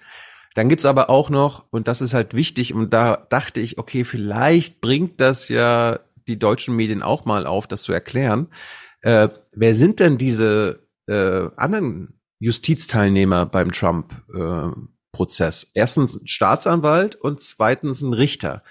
Dann 0.55 0.68
gibt's 0.68 0.85
aber 0.85 1.09
auch 1.09 1.30
noch, 1.30 1.65
und 1.72 1.88
das 1.88 2.01
ist 2.01 2.13
halt 2.13 2.34
wichtig, 2.34 2.73
und 2.73 2.91
da 2.91 3.15
dachte 3.30 3.61
ich, 3.61 3.77
okay, 3.77 4.03
vielleicht 4.03 4.81
bringt 4.81 5.22
das 5.22 5.47
ja 5.47 5.99
die 6.27 6.39
deutschen 6.39 6.76
Medien 6.76 7.02
auch 7.02 7.26
mal 7.26 7.45
auf, 7.45 7.68
das 7.68 7.84
zu 7.84 7.93
erklären. 7.93 8.48
Äh, 9.02 9.30
wer 9.52 9.73
sind 9.73 9.99
denn 9.99 10.18
diese 10.18 10.88
äh, 11.07 11.49
anderen 11.56 12.19
Justizteilnehmer 12.39 13.45
beim 13.45 13.72
Trump-Prozess? 13.72 15.72
Erstens 15.73 16.15
ein 16.15 16.27
Staatsanwalt 16.27 17.15
und 17.15 17.41
zweitens 17.41 18.02
ein 18.02 18.14
Richter. 18.14 18.64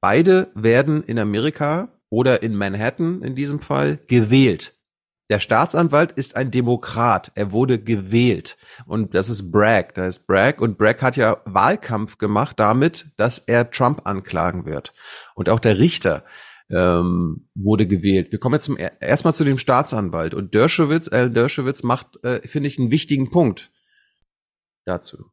Beide 0.00 0.50
werden 0.54 1.04
in 1.04 1.18
Amerika 1.18 2.00
oder 2.10 2.42
in 2.42 2.56
Manhattan 2.56 3.22
in 3.22 3.36
diesem 3.36 3.60
Fall 3.60 3.98
gewählt. 4.08 4.74
Der 5.30 5.40
Staatsanwalt 5.40 6.12
ist 6.12 6.36
ein 6.36 6.50
Demokrat. 6.50 7.32
Er 7.34 7.52
wurde 7.52 7.78
gewählt. 7.78 8.58
Und 8.84 9.14
das 9.14 9.30
ist 9.30 9.50
Bragg. 9.50 9.94
Da 9.94 10.06
ist 10.06 10.26
Bragg. 10.26 10.60
Und 10.60 10.76
Bragg 10.76 11.00
hat 11.00 11.16
ja 11.16 11.38
Wahlkampf 11.46 12.18
gemacht 12.18 12.60
damit, 12.60 13.06
dass 13.16 13.38
er 13.38 13.70
Trump 13.70 14.02
anklagen 14.04 14.66
wird. 14.66 14.92
Und 15.34 15.48
auch 15.48 15.60
der 15.60 15.78
Richter 15.78 16.24
ähm, 16.72 17.48
wurde 17.54 17.86
gewählt. 17.86 18.32
Wir 18.32 18.38
kommen 18.38 18.54
jetzt 18.54 18.64
zum, 18.64 18.78
erstmal 18.78 19.34
zu 19.34 19.44
dem 19.44 19.58
Staatsanwalt. 19.58 20.34
Und 20.34 20.54
äh, 20.54 21.30
Dershowitz 21.30 21.82
macht, 21.82 22.22
äh, 22.24 22.46
finde 22.46 22.68
ich, 22.68 22.78
einen 22.78 22.90
wichtigen 22.90 23.30
Punkt 23.30 23.70
dazu. 24.84 25.30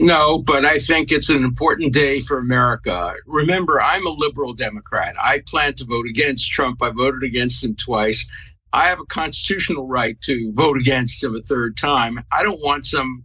No, 0.00 0.38
but 0.38 0.64
I 0.64 0.78
think 0.78 1.10
it's 1.10 1.28
an 1.28 1.42
important 1.42 1.92
day 1.92 2.20
for 2.20 2.38
America. 2.38 3.14
Remember, 3.26 3.80
I'm 3.80 4.06
a 4.06 4.10
liberal 4.10 4.54
Democrat. 4.54 5.16
I 5.20 5.42
plan 5.48 5.74
to 5.74 5.84
vote 5.84 6.06
against 6.08 6.52
Trump. 6.52 6.80
I 6.80 6.90
voted 6.90 7.24
against 7.24 7.64
him 7.64 7.74
twice. 7.74 8.24
I 8.72 8.86
have 8.86 9.00
a 9.00 9.06
constitutional 9.06 9.88
right 9.88 10.20
to 10.20 10.52
vote 10.54 10.76
against 10.76 11.24
him 11.24 11.34
a 11.34 11.42
third 11.42 11.76
time. 11.76 12.20
I 12.30 12.44
don't 12.44 12.60
want 12.60 12.86
some 12.86 13.24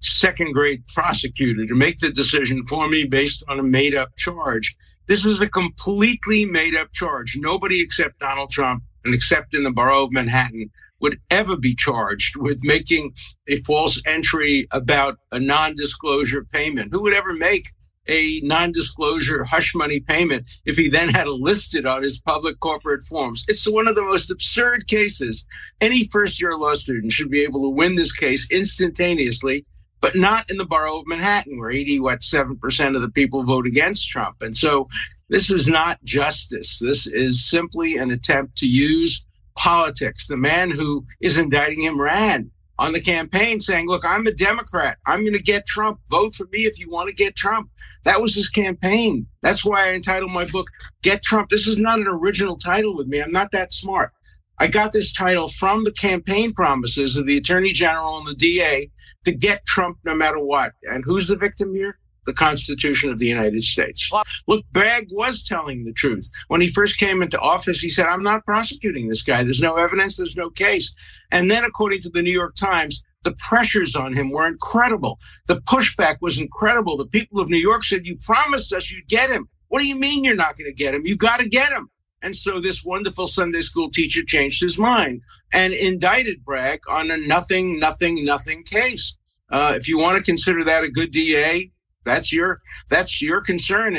second 0.00 0.52
grade 0.54 0.84
prosecutor 0.94 1.66
to 1.66 1.74
make 1.74 1.98
the 1.98 2.10
decision 2.10 2.64
for 2.66 2.88
me 2.88 3.06
based 3.06 3.42
on 3.48 3.58
a 3.58 3.64
made 3.64 3.96
up 3.96 4.10
charge. 4.16 4.76
This 5.06 5.24
is 5.24 5.40
a 5.40 5.48
completely 5.48 6.44
made 6.44 6.74
up 6.74 6.92
charge. 6.92 7.36
Nobody 7.38 7.80
except 7.80 8.18
Donald 8.18 8.50
Trump 8.50 8.82
and 9.04 9.14
except 9.14 9.54
in 9.54 9.62
the 9.62 9.70
borough 9.70 10.04
of 10.04 10.12
Manhattan 10.12 10.68
would 11.00 11.20
ever 11.30 11.56
be 11.56 11.76
charged 11.76 12.36
with 12.36 12.58
making 12.64 13.12
a 13.46 13.56
false 13.56 14.02
entry 14.04 14.66
about 14.72 15.18
a 15.30 15.38
non-disclosure 15.38 16.44
payment. 16.52 16.92
Who 16.92 17.02
would 17.02 17.14
ever 17.14 17.34
make 17.34 17.68
a 18.08 18.40
non-disclosure 18.42 19.44
hush 19.44 19.74
money 19.76 20.00
payment 20.00 20.44
if 20.64 20.76
he 20.76 20.88
then 20.88 21.08
had 21.08 21.26
it 21.28 21.30
listed 21.30 21.86
on 21.86 22.02
his 22.02 22.20
public 22.20 22.58
corporate 22.58 23.04
forms? 23.04 23.44
It's 23.46 23.68
one 23.68 23.86
of 23.86 23.94
the 23.94 24.04
most 24.04 24.30
absurd 24.30 24.88
cases. 24.88 25.46
Any 25.80 26.08
first 26.08 26.40
year 26.40 26.54
law 26.54 26.74
student 26.74 27.12
should 27.12 27.30
be 27.30 27.44
able 27.44 27.62
to 27.62 27.68
win 27.68 27.94
this 27.94 28.12
case 28.12 28.50
instantaneously 28.50 29.64
but 30.00 30.14
not 30.14 30.50
in 30.50 30.58
the 30.58 30.66
borough 30.66 30.98
of 30.98 31.06
Manhattan, 31.06 31.58
where 31.58 31.70
80, 31.70 32.00
what, 32.00 32.20
7% 32.20 32.96
of 32.96 33.02
the 33.02 33.10
people 33.10 33.42
vote 33.42 33.66
against 33.66 34.08
Trump. 34.08 34.36
And 34.40 34.56
so 34.56 34.88
this 35.28 35.50
is 35.50 35.68
not 35.68 36.02
justice. 36.04 36.78
This 36.78 37.06
is 37.06 37.48
simply 37.48 37.96
an 37.96 38.10
attempt 38.10 38.58
to 38.58 38.66
use 38.66 39.24
politics. 39.56 40.26
The 40.26 40.36
man 40.36 40.70
who 40.70 41.04
is 41.20 41.38
indicting 41.38 41.80
him 41.80 42.00
ran 42.00 42.50
on 42.78 42.92
the 42.92 43.00
campaign 43.00 43.58
saying, 43.58 43.88
look, 43.88 44.04
I'm 44.04 44.26
a 44.26 44.32
Democrat. 44.32 44.98
I'm 45.06 45.20
going 45.20 45.32
to 45.32 45.42
get 45.42 45.66
Trump. 45.66 45.98
Vote 46.10 46.34
for 46.34 46.46
me 46.52 46.60
if 46.60 46.78
you 46.78 46.90
want 46.90 47.08
to 47.08 47.14
get 47.14 47.34
Trump. 47.34 47.70
That 48.04 48.20
was 48.20 48.34
his 48.34 48.48
campaign. 48.48 49.26
That's 49.42 49.64
why 49.64 49.88
I 49.88 49.94
entitled 49.94 50.30
my 50.30 50.44
book, 50.44 50.68
Get 51.02 51.22
Trump. 51.22 51.48
This 51.48 51.66
is 51.66 51.78
not 51.78 51.98
an 51.98 52.06
original 52.06 52.58
title 52.58 52.94
with 52.94 53.08
me. 53.08 53.20
I'm 53.20 53.32
not 53.32 53.50
that 53.52 53.72
smart. 53.72 54.12
I 54.58 54.68
got 54.68 54.92
this 54.92 55.12
title 55.12 55.48
from 55.48 55.84
the 55.84 55.92
campaign 55.92 56.52
promises 56.52 57.16
of 57.16 57.26
the 57.26 57.36
attorney 57.36 57.72
general 57.72 58.18
and 58.18 58.26
the 58.26 58.34
DA 58.34 58.90
to 59.26 59.32
get 59.32 59.66
Trump 59.66 59.98
no 60.04 60.14
matter 60.14 60.38
what. 60.38 60.72
And 60.84 61.04
who's 61.04 61.28
the 61.28 61.36
victim 61.36 61.74
here? 61.74 61.98
The 62.24 62.32
Constitution 62.32 63.10
of 63.10 63.18
the 63.18 63.26
United 63.26 63.62
States. 63.62 64.10
Look, 64.48 64.64
Bragg 64.72 65.08
was 65.12 65.44
telling 65.44 65.84
the 65.84 65.92
truth. 65.92 66.28
When 66.48 66.60
he 66.60 66.68
first 66.68 66.98
came 66.98 67.22
into 67.22 67.38
office, 67.38 67.78
he 67.78 67.88
said, 67.88 68.06
I'm 68.06 68.22
not 68.22 68.44
prosecuting 68.44 69.08
this 69.08 69.22
guy. 69.22 69.44
There's 69.44 69.62
no 69.62 69.74
evidence. 69.74 70.16
There's 70.16 70.36
no 70.36 70.50
case. 70.50 70.94
And 71.30 71.50
then, 71.50 71.64
according 71.64 72.00
to 72.02 72.10
the 72.10 72.22
New 72.22 72.32
York 72.32 72.56
Times, 72.56 73.04
the 73.22 73.36
pressures 73.38 73.94
on 73.94 74.14
him 74.14 74.30
were 74.30 74.46
incredible. 74.46 75.18
The 75.48 75.60
pushback 75.62 76.16
was 76.20 76.40
incredible. 76.40 76.96
The 76.96 77.06
people 77.06 77.40
of 77.40 77.48
New 77.48 77.58
York 77.58 77.84
said, 77.84 78.06
You 78.06 78.16
promised 78.24 78.72
us 78.72 78.90
you'd 78.90 79.08
get 79.08 79.30
him. 79.30 79.48
What 79.68 79.80
do 79.80 79.88
you 79.88 79.96
mean 79.96 80.24
you're 80.24 80.36
not 80.36 80.56
going 80.56 80.70
to 80.70 80.74
get 80.74 80.94
him? 80.94 81.02
You 81.04 81.16
got 81.16 81.40
to 81.40 81.48
get 81.48 81.70
him. 81.70 81.90
And 82.26 82.34
so 82.34 82.60
this 82.60 82.84
wonderful 82.84 83.28
Sunday 83.28 83.60
school 83.60 83.88
teacher 83.88 84.24
changed 84.24 84.60
his 84.60 84.78
mind 84.78 85.22
and 85.54 85.72
indicted 85.72 86.44
Bragg 86.44 86.80
on 86.90 87.12
a 87.12 87.16
nothing, 87.16 87.78
nothing, 87.78 88.24
nothing 88.24 88.64
case. 88.64 89.16
Uh, 89.48 89.74
if 89.76 89.86
you 89.86 89.96
want 89.96 90.18
to 90.18 90.24
consider 90.24 90.64
that 90.64 90.82
a 90.82 90.90
good 90.90 91.12
DA, 91.12 91.70
that's 92.04 92.32
your 92.32 92.62
that's 92.88 93.22
your 93.22 93.42
concern. 93.42 93.98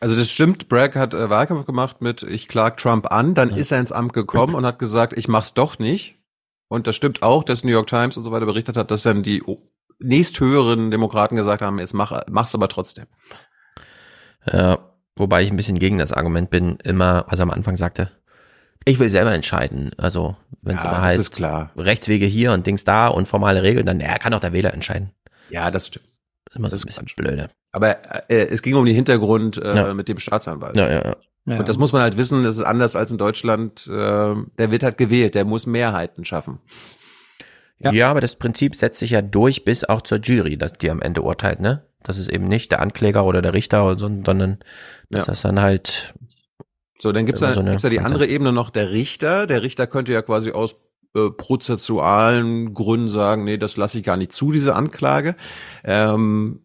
Also 0.00 0.16
das 0.16 0.32
stimmt, 0.32 0.68
Bragg 0.68 0.96
hat 0.96 1.14
äh, 1.14 1.30
Wahlkampf 1.30 1.64
gemacht 1.64 2.02
mit 2.02 2.24
ich 2.24 2.48
klag 2.48 2.76
Trump 2.76 3.12
an, 3.12 3.34
dann 3.34 3.50
ist 3.50 3.70
er 3.70 3.78
ins 3.78 3.92
Amt 3.92 4.12
gekommen 4.12 4.56
und 4.56 4.66
hat 4.66 4.80
gesagt, 4.80 5.16
ich 5.16 5.28
mach's 5.28 5.54
doch 5.54 5.78
nicht. 5.78 6.16
Und 6.66 6.88
das 6.88 6.96
stimmt 6.96 7.22
auch, 7.22 7.44
dass 7.44 7.62
New 7.62 7.70
York 7.70 7.86
Times 7.86 8.16
und 8.16 8.24
so 8.24 8.32
weiter 8.32 8.46
berichtet 8.46 8.76
hat, 8.76 8.90
dass 8.90 9.04
dann 9.04 9.22
die 9.22 9.44
nächsthöheren 10.00 10.90
Demokraten 10.90 11.36
gesagt 11.36 11.62
haben, 11.62 11.78
jetzt 11.78 11.94
mach, 11.94 12.20
mach's 12.28 12.56
aber 12.56 12.68
trotzdem. 12.68 13.06
Ja, 14.52 14.95
wobei 15.16 15.42
ich 15.42 15.50
ein 15.50 15.56
bisschen 15.56 15.78
gegen 15.78 15.98
das 15.98 16.12
Argument 16.12 16.50
bin, 16.50 16.78
immer, 16.84 17.24
was 17.28 17.38
er 17.38 17.44
am 17.44 17.50
Anfang 17.50 17.76
sagte, 17.76 18.10
ich 18.84 18.98
will 18.98 19.10
selber 19.10 19.32
entscheiden. 19.34 19.90
Also, 19.98 20.36
wenn 20.62 20.76
es 20.76 20.82
Ja, 20.82 20.90
immer 20.90 20.98
das 21.00 21.06
heißt, 21.08 21.18
ist 21.18 21.30
klar. 21.34 21.72
Rechtswege 21.76 22.26
hier 22.26 22.52
und 22.52 22.66
Dings 22.66 22.84
da 22.84 23.08
und 23.08 23.26
formale 23.26 23.62
Regeln, 23.62 23.84
dann 23.86 24.00
ja, 24.00 24.16
kann 24.18 24.32
doch 24.32 24.40
der 24.40 24.52
Wähler 24.52 24.72
entscheiden. 24.74 25.10
Ja, 25.50 25.70
das 25.70 25.88
stimmt. 25.88 26.06
Immer 26.54 26.70
so 26.70 26.76
ein 26.76 26.82
bisschen 26.86 27.06
blöde. 27.16 27.50
Aber 27.72 27.96
äh, 28.30 28.46
es 28.46 28.62
ging 28.62 28.74
um 28.74 28.86
den 28.86 28.94
Hintergrund 28.94 29.58
äh, 29.58 29.76
Ja. 29.76 29.94
mit 29.94 30.08
dem 30.08 30.18
Staatsanwalt. 30.18 30.76
Ja, 30.76 30.88
ja, 30.88 31.04
ja. 31.04 31.16
Ja. 31.48 31.58
Und 31.60 31.68
das 31.68 31.78
muss 31.78 31.92
man 31.92 32.02
halt 32.02 32.16
wissen, 32.16 32.42
das 32.42 32.56
ist 32.56 32.64
anders 32.64 32.96
als 32.96 33.10
in 33.12 33.18
Deutschland. 33.18 33.86
Äh, 33.86 33.90
der 33.92 34.70
wird 34.70 34.82
halt 34.82 34.98
gewählt, 34.98 35.34
der 35.36 35.44
muss 35.44 35.66
Mehrheiten 35.66 36.24
schaffen. 36.24 36.58
Ja. 37.78 38.10
aber 38.10 38.20
das 38.20 38.36
Prinzip 38.36 38.74
setzt 38.74 38.98
sich 38.98 39.10
ja 39.10 39.20
durch 39.22 39.64
bis 39.64 39.84
auch 39.84 40.00
zur 40.00 40.18
Jury, 40.18 40.56
dass 40.56 40.72
die 40.72 40.90
am 40.90 41.02
Ende 41.02 41.20
urteilt, 41.22 41.60
ne? 41.60 41.84
Das 42.06 42.18
ist 42.18 42.28
eben 42.28 42.46
nicht 42.46 42.70
der 42.70 42.80
Ankläger 42.82 43.24
oder 43.24 43.42
der 43.42 43.52
Richter, 43.52 43.84
oder 43.84 43.98
so, 43.98 44.06
sondern 44.06 44.58
dass 45.10 45.26
Ja. 45.26 45.32
das 45.32 45.42
dann 45.42 45.60
halt. 45.60 46.14
So, 47.00 47.10
dann 47.12 47.26
gibt's 47.26 47.42
immer 47.42 47.50
da, 47.50 47.54
so 47.56 47.64
gibt's 47.64 47.82
da 47.82 47.88
die 47.88 48.00
andere 48.00 48.26
Ebene 48.26 48.52
noch, 48.52 48.70
der 48.70 48.90
Richter. 48.90 49.46
Der 49.46 49.62
Richter 49.62 49.86
könnte 49.86 50.12
ja 50.12 50.22
quasi 50.22 50.52
aus 50.52 50.76
äh, 51.16 51.30
prozessualen 51.30 52.74
Gründen 52.74 53.08
sagen, 53.08 53.44
nee, 53.44 53.58
das 53.58 53.76
lasse 53.76 53.98
ich 53.98 54.04
gar 54.04 54.16
nicht 54.16 54.32
zu, 54.32 54.52
diese 54.52 54.74
Anklage. 54.76 55.34
Ähm, 55.82 56.60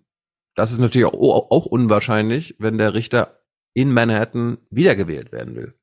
das 0.56 0.72
ist 0.72 0.80
natürlich 0.80 1.06
auch, 1.06 1.52
auch 1.52 1.66
unwahrscheinlich, 1.66 2.56
wenn 2.60 2.78
der 2.78 2.94
Richter 2.94 3.40
in 3.74 3.92
Manhattan 3.92 4.58
wiedergewählt 4.70 5.32
werden 5.32 5.56
will. 5.56 5.74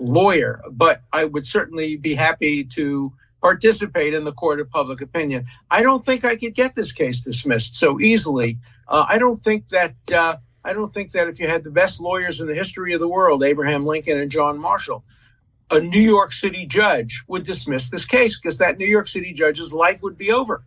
lawyer, 0.00 0.62
but 0.70 1.00
I 1.12 1.24
would 1.24 1.44
certainly 1.44 1.96
be 1.96 2.14
happy 2.14 2.64
to 2.76 3.12
participate 3.40 4.14
in 4.14 4.24
the 4.24 4.32
court 4.32 4.60
of 4.60 4.70
public 4.70 5.00
opinion. 5.00 5.46
I 5.70 5.82
don't 5.82 6.04
think 6.04 6.24
I 6.24 6.36
could 6.36 6.54
get 6.54 6.74
this 6.74 6.92
case 6.92 7.22
dismissed 7.22 7.76
so 7.76 8.00
easily. 8.00 8.58
Uh, 8.88 9.04
I 9.08 9.18
don't 9.18 9.36
think 9.36 9.68
that 9.68 9.94
uh, 10.12 10.36
I 10.64 10.72
don't 10.72 10.92
think 10.92 11.12
that 11.12 11.28
if 11.28 11.38
you 11.38 11.46
had 11.46 11.64
the 11.64 11.70
best 11.70 12.00
lawyers 12.00 12.40
in 12.40 12.46
the 12.46 12.54
history 12.54 12.92
of 12.94 13.00
the 13.00 13.08
world, 13.08 13.42
Abraham 13.42 13.86
Lincoln 13.86 14.18
and 14.18 14.30
John 14.30 14.58
Marshall, 14.58 15.04
a 15.70 15.80
New 15.80 16.00
York 16.00 16.32
City 16.32 16.66
judge 16.66 17.22
would 17.28 17.44
dismiss 17.44 17.90
this 17.90 18.04
case 18.04 18.38
because 18.38 18.58
that 18.58 18.78
New 18.78 18.86
York 18.86 19.08
City 19.08 19.32
judge's 19.32 19.72
life 19.72 20.02
would 20.02 20.16
be 20.16 20.32
over. 20.32 20.64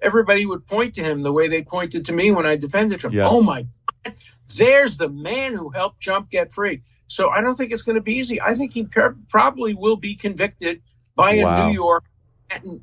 Everybody 0.00 0.46
would 0.46 0.66
point 0.66 0.94
to 0.94 1.02
him 1.02 1.22
the 1.22 1.32
way 1.32 1.48
they 1.48 1.62
pointed 1.62 2.04
to 2.06 2.12
me 2.12 2.30
when 2.32 2.46
I 2.46 2.56
defended 2.56 3.00
Trump. 3.00 3.14
Yes. 3.14 3.28
Oh 3.30 3.42
my 3.42 3.66
God, 4.04 4.14
there's 4.56 4.96
the 4.96 5.08
man 5.08 5.54
who 5.54 5.70
helped 5.70 6.00
Trump 6.00 6.30
get 6.30 6.52
free. 6.52 6.82
So 7.06 7.28
I 7.30 7.40
don't 7.40 7.56
think 7.56 7.72
it's 7.72 7.82
going 7.82 7.96
to 7.96 8.02
be 8.02 8.14
easy. 8.14 8.40
I 8.40 8.54
think 8.54 8.72
he 8.72 8.84
per- 8.84 9.16
probably 9.28 9.74
will 9.74 9.96
be 9.96 10.14
convicted 10.14 10.82
by 11.14 11.34
a 11.34 11.66
New 11.66 11.74
York 11.74 12.04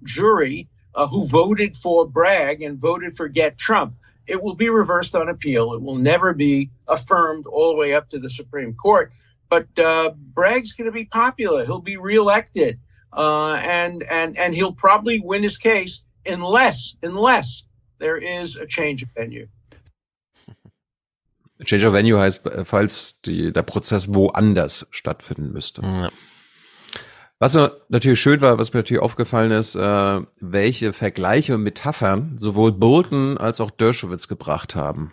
jury 0.03 0.67
uh, 0.95 1.07
who 1.07 1.25
voted 1.27 1.75
for 1.75 2.07
Bragg 2.07 2.61
and 2.61 2.79
voted 2.79 3.15
for 3.15 3.27
Get 3.27 3.57
Trump. 3.57 3.95
It 4.27 4.43
will 4.43 4.55
be 4.55 4.69
reversed 4.69 5.15
on 5.15 5.27
appeal. 5.29 5.73
It 5.73 5.81
will 5.81 5.97
never 5.97 6.33
be 6.33 6.69
affirmed 6.87 7.45
all 7.47 7.71
the 7.71 7.77
way 7.77 7.93
up 7.93 8.09
to 8.09 8.19
the 8.19 8.29
Supreme 8.29 8.73
Court. 8.73 9.11
But 9.49 9.67
uh, 9.79 10.11
Bragg's 10.15 10.71
going 10.73 10.85
to 10.85 10.91
be 10.91 11.05
popular. 11.05 11.65
He'll 11.65 11.79
be 11.79 11.97
reelected, 11.97 12.79
uh, 13.11 13.53
and 13.63 14.03
and 14.03 14.37
and 14.37 14.53
he'll 14.53 14.73
probably 14.73 15.19
win 15.19 15.41
his 15.41 15.57
case 15.57 16.03
unless 16.25 16.95
unless 17.01 17.63
there 17.97 18.17
is 18.17 18.55
a 18.55 18.67
change 18.67 19.01
of 19.01 19.09
venue. 19.17 19.47
Change 21.65 21.83
of 21.83 21.93
Venue 21.93 22.17
heißt, 22.17 22.65
falls 22.65 23.19
die, 23.21 23.51
der 23.51 23.63
Prozess 23.63 24.07
woanders 24.13 24.85
stattfinden 24.91 25.51
müsste. 25.51 25.81
Was 27.41 27.56
natürlich 27.88 28.20
schön 28.20 28.41
war, 28.41 28.57
was 28.57 28.74
mir 28.74 28.80
natürlich 28.80 29.02
aufgefallen 29.02 29.52
ist, 29.52 29.76
äh, 29.76 30.22
welche 30.41 30.91
Vergleiche 30.91 31.56
und 31.56 31.64
Metaphern 31.64 32.38
sowohl 32.38 32.74
Bolton 32.74 33.38
als 33.38 33.61
auch 33.61 33.72
Dershowitz 33.72 34.28
gebracht 34.28 34.76
haben. 34.76 35.11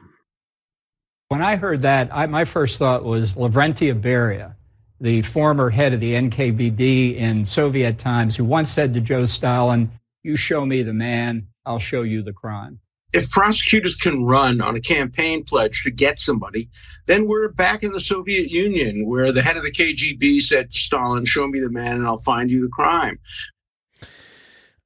When 1.31 1.40
I 1.40 1.57
heard 1.57 1.82
that, 1.82 2.11
I, 2.12 2.27
my 2.27 2.44
first 2.44 2.78
thought 2.78 3.05
was 3.05 3.36
Lavrentiy 3.36 3.93
Beria, 3.94 4.57
the 5.01 5.23
former 5.23 5.70
head 5.70 5.93
of 5.93 6.01
the 6.01 6.15
NKVD 6.15 7.16
in 7.16 7.44
Soviet 7.44 7.98
times, 7.98 8.36
who 8.36 8.44
once 8.44 8.73
said 8.73 8.93
to 8.94 9.01
Joe 9.01 9.27
Stalin, 9.27 9.90
You 10.24 10.36
show 10.36 10.66
me 10.66 10.82
the 10.82 10.93
man, 10.93 11.47
I'll 11.65 11.78
show 11.78 12.03
you 12.03 12.23
the 12.23 12.32
crime. 12.32 12.81
If 13.12 13.30
prosecutors 13.30 13.96
can 13.96 14.24
run 14.24 14.60
on 14.60 14.76
a 14.76 14.80
campaign 14.80 15.44
pledge 15.44 15.82
to 15.84 15.90
get 15.90 16.20
somebody, 16.20 16.68
then 17.06 17.26
we're 17.26 17.48
back 17.48 17.82
in 17.82 17.92
the 17.92 18.00
Soviet 18.00 18.50
Union 18.50 19.06
where 19.06 19.32
the 19.32 19.42
head 19.42 19.56
of 19.56 19.62
the 19.62 19.70
KGB 19.70 20.40
said 20.40 20.72
Stalin, 20.72 21.24
show 21.24 21.46
me 21.46 21.60
the 21.60 21.70
man 21.70 21.96
and 21.96 22.06
I'll 22.06 22.18
find 22.18 22.50
you 22.50 22.62
the 22.62 22.68
crime. 22.68 23.18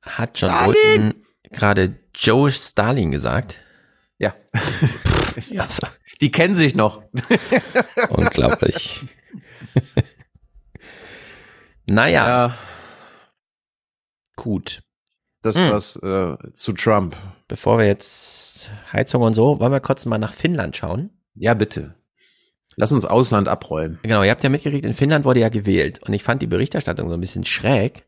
Hat 0.02 0.34
John 0.34 0.66
Bolton 0.66 1.14
gerade 1.52 1.98
Joe 2.14 2.50
Stalin 2.50 3.10
gesagt? 3.10 3.60
Ja. 4.18 4.34
ja. 5.48 5.62
Also, 5.62 5.86
Die 6.20 6.30
kennen 6.30 6.54
sich 6.54 6.74
noch. 6.74 7.02
unglaublich. 8.10 9.06
naja. 11.86 12.56
Gut. 14.36 14.82
Das 15.42 15.56
Hm. 15.56 15.70
was 15.70 15.96
äh, 15.96 16.36
zu 16.54 16.72
Trump. 16.72 17.16
Bevor 17.48 17.78
wir 17.78 17.86
jetzt 17.86 18.70
Heizung 18.92 19.22
und 19.22 19.34
so, 19.34 19.58
wollen 19.58 19.72
wir 19.72 19.80
kurz 19.80 20.04
mal 20.06 20.18
nach 20.18 20.34
Finnland 20.34 20.76
schauen? 20.76 21.10
Ja, 21.34 21.54
bitte. 21.54 21.94
Lass 22.76 22.92
uns 22.92 23.04
Ausland 23.04 23.48
abräumen. 23.48 23.98
Genau, 24.02 24.22
ihr 24.22 24.30
habt 24.30 24.44
ja 24.44 24.50
mitgekriegt, 24.50 24.84
in 24.84 24.94
Finnland 24.94 25.24
wurde 25.24 25.40
ja 25.40 25.48
gewählt. 25.48 26.00
Und 26.02 26.12
ich 26.12 26.22
fand 26.22 26.40
die 26.42 26.46
Berichterstattung 26.46 27.08
so 27.08 27.14
ein 27.14 27.20
bisschen 27.20 27.44
schräg, 27.44 28.04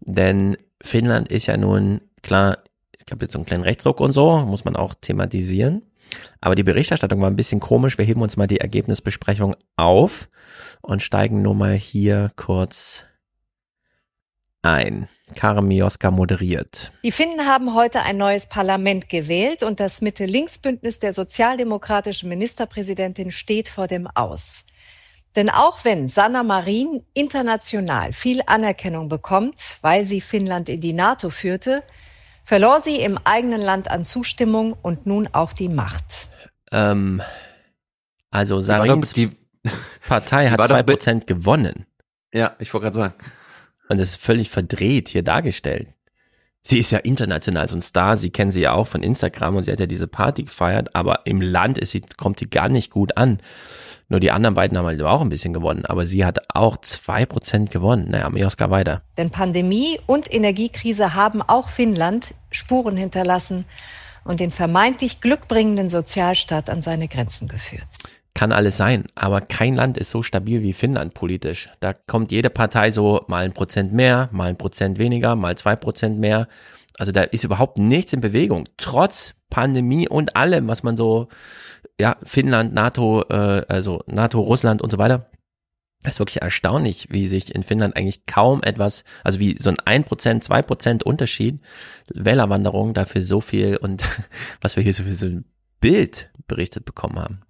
denn 0.00 0.56
Finnland 0.82 1.28
ist 1.28 1.46
ja 1.46 1.56
nun, 1.56 2.00
klar, 2.22 2.58
es 2.92 3.04
gab 3.06 3.20
jetzt 3.22 3.32
so 3.32 3.38
einen 3.38 3.46
kleinen 3.46 3.64
Rechtsruck 3.64 4.00
und 4.00 4.12
so, 4.12 4.38
muss 4.38 4.64
man 4.64 4.76
auch 4.76 4.94
thematisieren. 4.94 5.82
Aber 6.40 6.54
die 6.54 6.62
Berichterstattung 6.62 7.20
war 7.20 7.28
ein 7.28 7.36
bisschen 7.36 7.60
komisch. 7.60 7.98
Wir 7.98 8.04
heben 8.04 8.22
uns 8.22 8.36
mal 8.36 8.46
die 8.46 8.60
Ergebnisbesprechung 8.60 9.54
auf 9.76 10.28
und 10.80 11.02
steigen 11.02 11.42
nur 11.42 11.54
mal 11.54 11.74
hier 11.74 12.30
kurz 12.36 13.04
ein. 14.62 15.08
Karen 15.34 15.66
Mioska 15.68 16.10
moderiert. 16.10 16.92
Die 17.02 17.12
Finnen 17.12 17.46
haben 17.46 17.74
heute 17.74 18.02
ein 18.02 18.16
neues 18.16 18.46
Parlament 18.48 19.08
gewählt 19.08 19.62
und 19.62 19.80
das 19.80 20.00
Mitte-Links-Bündnis 20.00 20.98
der 21.00 21.12
sozialdemokratischen 21.12 22.28
Ministerpräsidentin 22.28 23.30
steht 23.30 23.68
vor 23.68 23.86
dem 23.86 24.06
Aus. 24.14 24.64
Denn 25.36 25.50
auch 25.50 25.84
wenn 25.84 26.08
Sanna 26.08 26.42
Marin 26.42 27.02
international 27.14 28.12
viel 28.12 28.40
Anerkennung 28.46 29.08
bekommt, 29.08 29.78
weil 29.82 30.04
sie 30.04 30.20
Finnland 30.20 30.68
in 30.68 30.80
die 30.80 30.92
NATO 30.94 31.30
führte, 31.30 31.82
verlor 32.44 32.80
sie 32.80 32.96
im 32.96 33.18
eigenen 33.24 33.60
Land 33.60 33.90
an 33.90 34.04
Zustimmung 34.04 34.74
und 34.80 35.06
nun 35.06 35.28
auch 35.32 35.52
die 35.52 35.68
Macht. 35.68 36.28
Ähm, 36.72 37.22
also 38.30 38.60
Sarins 38.60 39.12
die- 39.12 39.30
Partei 40.08 40.48
hat 40.48 40.58
war 40.58 40.68
doch 40.68 40.74
zwei 40.76 40.82
be- 40.82 40.92
Prozent 40.92 41.26
gewonnen. 41.26 41.86
Ja, 42.32 42.56
ich 42.58 42.72
wollte 42.72 42.84
gerade 42.84 42.96
sagen. 42.96 43.14
Und 43.88 43.98
das 43.98 44.10
ist 44.10 44.20
völlig 44.20 44.50
verdreht 44.50 45.08
hier 45.08 45.22
dargestellt. 45.22 45.88
sie 46.62 46.78
ist 46.78 46.90
ja 46.90 46.98
international 46.98 47.68
so 47.68 47.76
ein 47.76 47.82
Star, 47.82 48.16
sie 48.16 48.30
kennen 48.30 48.50
sie 48.50 48.60
ja 48.60 48.72
auch 48.72 48.86
von 48.86 49.02
Instagram 49.02 49.56
und 49.56 49.62
sie 49.62 49.72
hat 49.72 49.80
ja 49.80 49.86
diese 49.86 50.06
Party 50.06 50.42
gefeiert, 50.42 50.94
aber 50.94 51.20
im 51.24 51.40
Land 51.40 51.78
ist 51.78 51.92
sie, 51.92 52.02
kommt 52.16 52.40
sie 52.40 52.50
gar 52.50 52.68
nicht 52.68 52.90
gut 52.90 53.16
an. 53.16 53.38
Nur 54.10 54.20
die 54.20 54.30
anderen 54.30 54.54
beiden 54.54 54.76
haben 54.76 54.86
halt 54.86 55.02
auch 55.02 55.20
ein 55.20 55.28
bisschen 55.28 55.52
gewonnen, 55.52 55.84
aber 55.84 56.06
sie 56.06 56.24
hat 56.24 56.38
auch 56.54 56.78
zwei 56.78 57.26
Prozent 57.26 57.70
gewonnen. 57.70 58.10
Naja, 58.10 58.28
Mioska 58.30 58.70
weiter. 58.70 59.02
Denn 59.18 59.30
Pandemie 59.30 60.00
und 60.06 60.32
Energiekrise 60.32 61.14
haben 61.14 61.42
auch 61.42 61.68
Finnland 61.68 62.34
Spuren 62.50 62.96
hinterlassen 62.96 63.66
und 64.24 64.40
den 64.40 64.50
vermeintlich 64.50 65.20
glückbringenden 65.20 65.88
Sozialstaat 65.88 66.70
an 66.70 66.80
seine 66.80 67.08
Grenzen 67.08 67.48
geführt. 67.48 67.88
Kann 68.38 68.52
alles 68.52 68.76
sein, 68.76 69.06
aber 69.16 69.40
kein 69.40 69.74
Land 69.74 69.98
ist 69.98 70.12
so 70.12 70.22
stabil 70.22 70.62
wie 70.62 70.72
Finnland 70.72 71.12
politisch. 71.12 71.70
Da 71.80 71.92
kommt 71.92 72.30
jede 72.30 72.50
Partei 72.50 72.92
so 72.92 73.24
mal 73.26 73.44
ein 73.44 73.52
Prozent 73.52 73.92
mehr, 73.92 74.28
mal 74.30 74.48
ein 74.48 74.56
Prozent 74.56 75.00
weniger, 75.00 75.34
mal 75.34 75.58
zwei 75.58 75.74
Prozent 75.74 76.20
mehr. 76.20 76.46
Also 77.00 77.10
da 77.10 77.22
ist 77.22 77.42
überhaupt 77.42 77.78
nichts 77.78 78.12
in 78.12 78.20
Bewegung, 78.20 78.68
trotz 78.76 79.34
Pandemie 79.50 80.08
und 80.08 80.36
allem, 80.36 80.68
was 80.68 80.84
man 80.84 80.96
so, 80.96 81.26
ja, 82.00 82.16
Finnland, 82.22 82.72
NATO, 82.72 83.24
äh, 83.28 83.64
also 83.66 84.04
NATO, 84.06 84.38
Russland 84.38 84.82
und 84.82 84.92
so 84.92 84.98
weiter. 84.98 85.26
Das 86.04 86.12
ist 86.12 86.18
wirklich 86.20 86.40
erstaunlich, 86.40 87.08
wie 87.10 87.26
sich 87.26 87.52
in 87.52 87.64
Finnland 87.64 87.96
eigentlich 87.96 88.24
kaum 88.26 88.62
etwas, 88.62 89.02
also 89.24 89.40
wie 89.40 89.56
so 89.58 89.70
ein 89.70 90.04
1%, 90.04 90.44
2% 90.44 91.02
Unterschied, 91.02 91.58
Wählerwanderung 92.14 92.94
dafür 92.94 93.20
so 93.20 93.40
viel 93.40 93.78
und 93.78 94.04
was 94.60 94.76
wir 94.76 94.84
hier 94.84 94.94
so 94.94 95.02
für 95.02 95.14
so 95.14 95.26
ein 95.26 95.44
Bild 95.80 96.30
berichtet 96.46 96.84
bekommen 96.84 97.18
haben. 97.18 97.42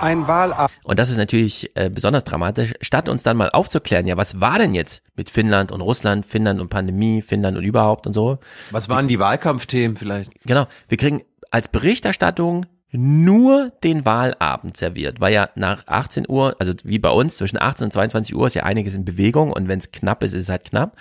Ein 0.00 0.26
Wahlabend. 0.26 0.76
Und 0.84 0.98
das 0.98 1.10
ist 1.10 1.16
natürlich 1.16 1.70
äh, 1.74 1.90
besonders 1.90 2.24
dramatisch, 2.24 2.74
statt 2.80 3.08
uns 3.08 3.22
dann 3.22 3.36
mal 3.36 3.50
aufzuklären, 3.50 4.06
ja, 4.06 4.16
was 4.16 4.40
war 4.40 4.58
denn 4.58 4.74
jetzt 4.74 5.02
mit 5.14 5.30
Finnland 5.30 5.70
und 5.70 5.80
Russland, 5.80 6.26
Finnland 6.26 6.60
und 6.60 6.68
Pandemie, 6.68 7.22
Finnland 7.22 7.56
und 7.56 7.64
überhaupt 7.64 8.06
und 8.06 8.12
so. 8.12 8.38
Was 8.70 8.88
waren 8.88 9.08
die 9.08 9.18
Wahlkampfthemen 9.18 9.96
vielleicht? 9.96 10.32
Genau, 10.44 10.66
wir 10.88 10.98
kriegen 10.98 11.22
als 11.50 11.68
Berichterstattung 11.68 12.66
nur 12.92 13.72
den 13.82 14.04
Wahlabend 14.04 14.76
serviert, 14.76 15.20
weil 15.20 15.32
ja 15.32 15.48
nach 15.54 15.86
18 15.86 16.26
Uhr, 16.28 16.56
also 16.58 16.72
wie 16.84 16.98
bei 16.98 17.10
uns, 17.10 17.38
zwischen 17.38 17.60
18 17.60 17.86
und 17.86 17.92
22 17.92 18.34
Uhr 18.34 18.46
ist 18.46 18.54
ja 18.54 18.64
einiges 18.64 18.94
in 18.94 19.04
Bewegung 19.04 19.52
und 19.52 19.68
wenn 19.68 19.78
es 19.78 19.92
knapp 19.92 20.22
ist, 20.22 20.34
ist 20.34 20.42
es 20.42 20.48
halt 20.48 20.64
knapp. 20.64 20.96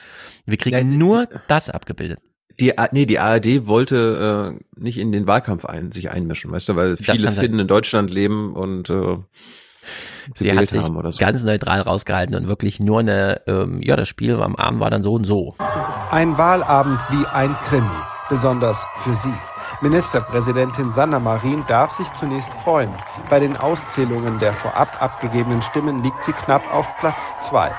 Wir 0.46 0.58
kriegen 0.58 0.98
nur 0.98 1.28
das 1.48 1.70
abgebildet. 1.70 2.20
Die, 2.62 2.74
nee, 2.92 3.08
die 3.08 3.18
ARD 3.18 3.66
wollte 3.66 4.54
äh, 4.56 4.80
nicht 4.80 5.00
in 5.00 5.12
den 5.12 5.26
Wahlkampf 5.26 5.66
ein, 5.66 5.92
sich 5.92 6.12
einmischen, 6.12 6.52
weißt 6.52 6.70
du, 6.70 6.76
weil 6.76 6.96
viele. 6.96 7.32
Finnen 7.32 7.58
in 7.58 7.68
Deutschland 7.68 8.12
leben 8.12 8.54
und 8.54 8.88
äh, 8.90 9.18
Sie 10.36 10.56
hat 10.56 10.70
sich 10.70 10.84
haben 10.84 10.96
oder 10.96 11.12
so. 11.12 11.18
ganz 11.18 11.44
neutral 11.44 11.82
rausgehalten 11.82 12.36
und 12.36 12.48
wirklich 12.48 12.80
nur 12.80 13.00
eine, 13.00 13.42
ähm, 13.48 13.82
ja, 13.82 13.96
das 13.96 14.08
Spiel 14.08 14.40
am 14.40 14.56
Abend 14.56 14.80
war 14.80 14.92
dann 14.92 15.02
so 15.02 15.14
und 15.14 15.24
so. 15.24 15.56
Ein 16.12 16.38
Wahlabend 16.38 17.00
wie 17.10 17.26
ein 17.26 17.56
Krimi, 17.64 17.88
besonders 18.30 18.86
für 18.98 19.16
sie. 19.16 19.34
Ministerpräsidentin 19.82 20.92
Sanna 20.92 21.18
Marin 21.18 21.64
darf 21.68 21.92
sich 21.92 22.14
zunächst 22.14 22.54
freuen. 22.54 22.94
Bei 23.32 23.40
den 23.40 23.58
Auszählungen 23.58 24.38
der 24.38 24.54
vorab 24.54 25.02
abgegebenen 25.02 25.64
Stimmen 25.64 26.04
liegt 26.04 26.24
sie 26.24 26.34
knapp 26.34 26.72
auf 26.72 26.88
Platz 27.00 27.34
zwei. 27.40 27.72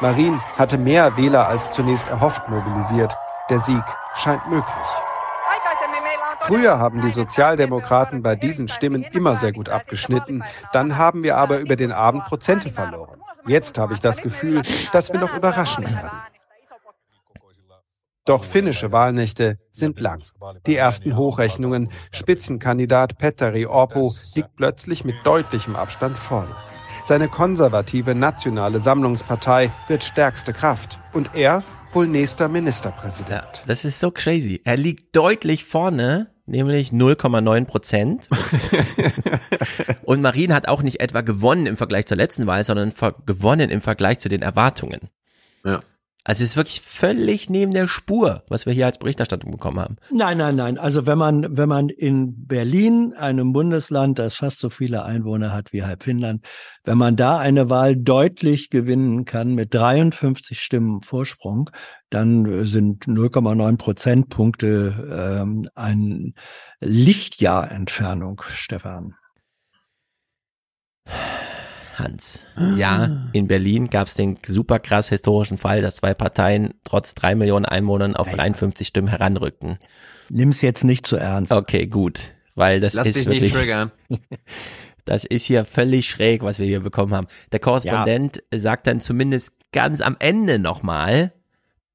Marin 0.00 0.40
hatte 0.56 0.78
mehr 0.78 1.18
Wähler 1.18 1.46
als 1.46 1.70
zunächst 1.72 2.08
erhofft 2.08 2.48
mobilisiert. 2.48 3.14
Der 3.50 3.58
Sieg 3.58 3.82
scheint 4.14 4.48
möglich. 4.48 4.88
Früher 6.40 6.78
haben 6.78 7.00
die 7.02 7.10
Sozialdemokraten 7.10 8.22
bei 8.22 8.34
diesen 8.34 8.68
Stimmen 8.68 9.04
immer 9.12 9.36
sehr 9.36 9.52
gut 9.52 9.68
abgeschnitten. 9.68 10.42
Dann 10.72 10.96
haben 10.96 11.22
wir 11.22 11.36
aber 11.36 11.58
über 11.58 11.76
den 11.76 11.92
Abend 11.92 12.24
Prozente 12.24 12.70
verloren. 12.70 13.20
Jetzt 13.46 13.76
habe 13.78 13.94
ich 13.94 14.00
das 14.00 14.22
Gefühl, 14.22 14.62
dass 14.92 15.12
wir 15.12 15.20
noch 15.20 15.34
überraschen 15.36 15.84
werden. 15.84 16.10
Doch 18.24 18.44
finnische 18.44 18.92
Wahlnächte 18.92 19.58
sind 19.72 19.98
lang. 19.98 20.22
Die 20.66 20.76
ersten 20.76 21.16
Hochrechnungen. 21.16 21.90
Spitzenkandidat 22.12 23.18
Petteri 23.18 23.66
Orpo 23.66 24.14
liegt 24.34 24.54
plötzlich 24.56 25.04
mit 25.04 25.16
deutlichem 25.24 25.74
Abstand 25.74 26.16
vorne. 26.16 26.54
Seine 27.04 27.28
konservative 27.28 28.14
nationale 28.14 28.78
Sammlungspartei 28.78 29.70
wird 29.88 30.04
stärkste 30.04 30.52
Kraft. 30.52 30.98
Und 31.12 31.34
er 31.34 31.64
wohl 31.94 32.06
nächster 32.06 32.48
Ministerpräsident. 32.48 33.64
Das 33.66 33.84
ist 33.84 34.00
so 34.00 34.10
crazy. 34.10 34.60
Er 34.64 34.76
liegt 34.76 35.14
deutlich 35.16 35.64
vorne, 35.64 36.28
nämlich 36.46 36.90
0,9 36.90 37.64
Prozent. 37.66 38.28
Und 40.04 40.20
Marien 40.22 40.54
hat 40.54 40.68
auch 40.68 40.82
nicht 40.82 41.00
etwa 41.00 41.20
gewonnen 41.20 41.66
im 41.66 41.76
Vergleich 41.76 42.06
zur 42.06 42.16
letzten 42.16 42.46
Wahl, 42.46 42.64
sondern 42.64 42.92
gewonnen 43.26 43.70
im 43.70 43.80
Vergleich 43.80 44.18
zu 44.18 44.28
den 44.28 44.42
Erwartungen. 44.42 45.10
Ja. 45.64 45.80
Also 46.24 46.44
es 46.44 46.50
ist 46.50 46.56
wirklich 46.56 46.82
völlig 46.82 47.48
neben 47.48 47.72
der 47.72 47.88
Spur, 47.88 48.42
was 48.48 48.66
wir 48.66 48.72
hier 48.74 48.86
als 48.86 48.98
Berichterstattung 48.98 49.52
bekommen 49.52 49.80
haben. 49.80 49.96
Nein, 50.10 50.38
nein, 50.38 50.54
nein. 50.56 50.78
Also 50.78 51.06
wenn 51.06 51.16
man, 51.16 51.56
wenn 51.56 51.68
man 51.68 51.88
in 51.88 52.46
Berlin, 52.46 53.14
einem 53.14 53.52
Bundesland, 53.52 54.18
das 54.18 54.34
fast 54.34 54.58
so 54.58 54.68
viele 54.68 55.04
Einwohner 55.04 55.52
hat 55.52 55.72
wie 55.72 55.82
halb 55.82 56.02
Finnland, 56.02 56.44
wenn 56.84 56.98
man 56.98 57.16
da 57.16 57.38
eine 57.38 57.70
Wahl 57.70 57.96
deutlich 57.96 58.68
gewinnen 58.68 59.24
kann 59.24 59.54
mit 59.54 59.72
53 59.72 60.60
Stimmen 60.60 61.00
Vorsprung, 61.02 61.70
dann 62.10 62.64
sind 62.64 63.04
0,9 63.04 63.78
Prozentpunkte 63.78 65.38
ähm, 65.40 65.68
ein 65.74 66.34
Lichtjahr 66.80 67.70
Entfernung, 67.70 68.42
Stefan. 68.46 69.14
Hans. 72.02 72.40
Ja, 72.76 73.28
in 73.32 73.46
Berlin 73.48 73.90
gab 73.90 74.08
es 74.08 74.14
den 74.14 74.38
super 74.44 74.78
krass 74.78 75.08
historischen 75.08 75.58
Fall, 75.58 75.82
dass 75.82 75.96
zwei 75.96 76.14
Parteien 76.14 76.74
trotz 76.84 77.14
drei 77.14 77.34
Millionen 77.34 77.64
Einwohnern 77.64 78.16
auf 78.16 78.28
53 78.28 78.86
Stimmen 78.86 79.08
heranrückten. 79.08 79.78
Nimm's 80.28 80.62
jetzt 80.62 80.84
nicht 80.84 81.06
zu 81.06 81.16
ernst. 81.16 81.52
Okay, 81.52 81.86
gut. 81.86 82.34
Weil 82.54 82.80
das 82.80 82.94
Lass 82.94 83.08
ist 83.08 83.16
dich 83.16 83.26
wirklich, 83.26 83.42
nicht 83.42 83.54
triggern. 83.54 83.90
Das 85.06 85.24
ist 85.24 85.44
hier 85.44 85.64
völlig 85.64 86.08
schräg, 86.08 86.42
was 86.42 86.58
wir 86.58 86.66
hier 86.66 86.80
bekommen 86.80 87.14
haben. 87.14 87.26
Der 87.50 87.58
Korrespondent 87.58 88.44
sagt 88.54 88.86
dann 88.86 89.00
zumindest 89.00 89.52
ganz 89.72 90.00
am 90.02 90.14
Ende 90.18 90.58
nochmal, 90.58 91.32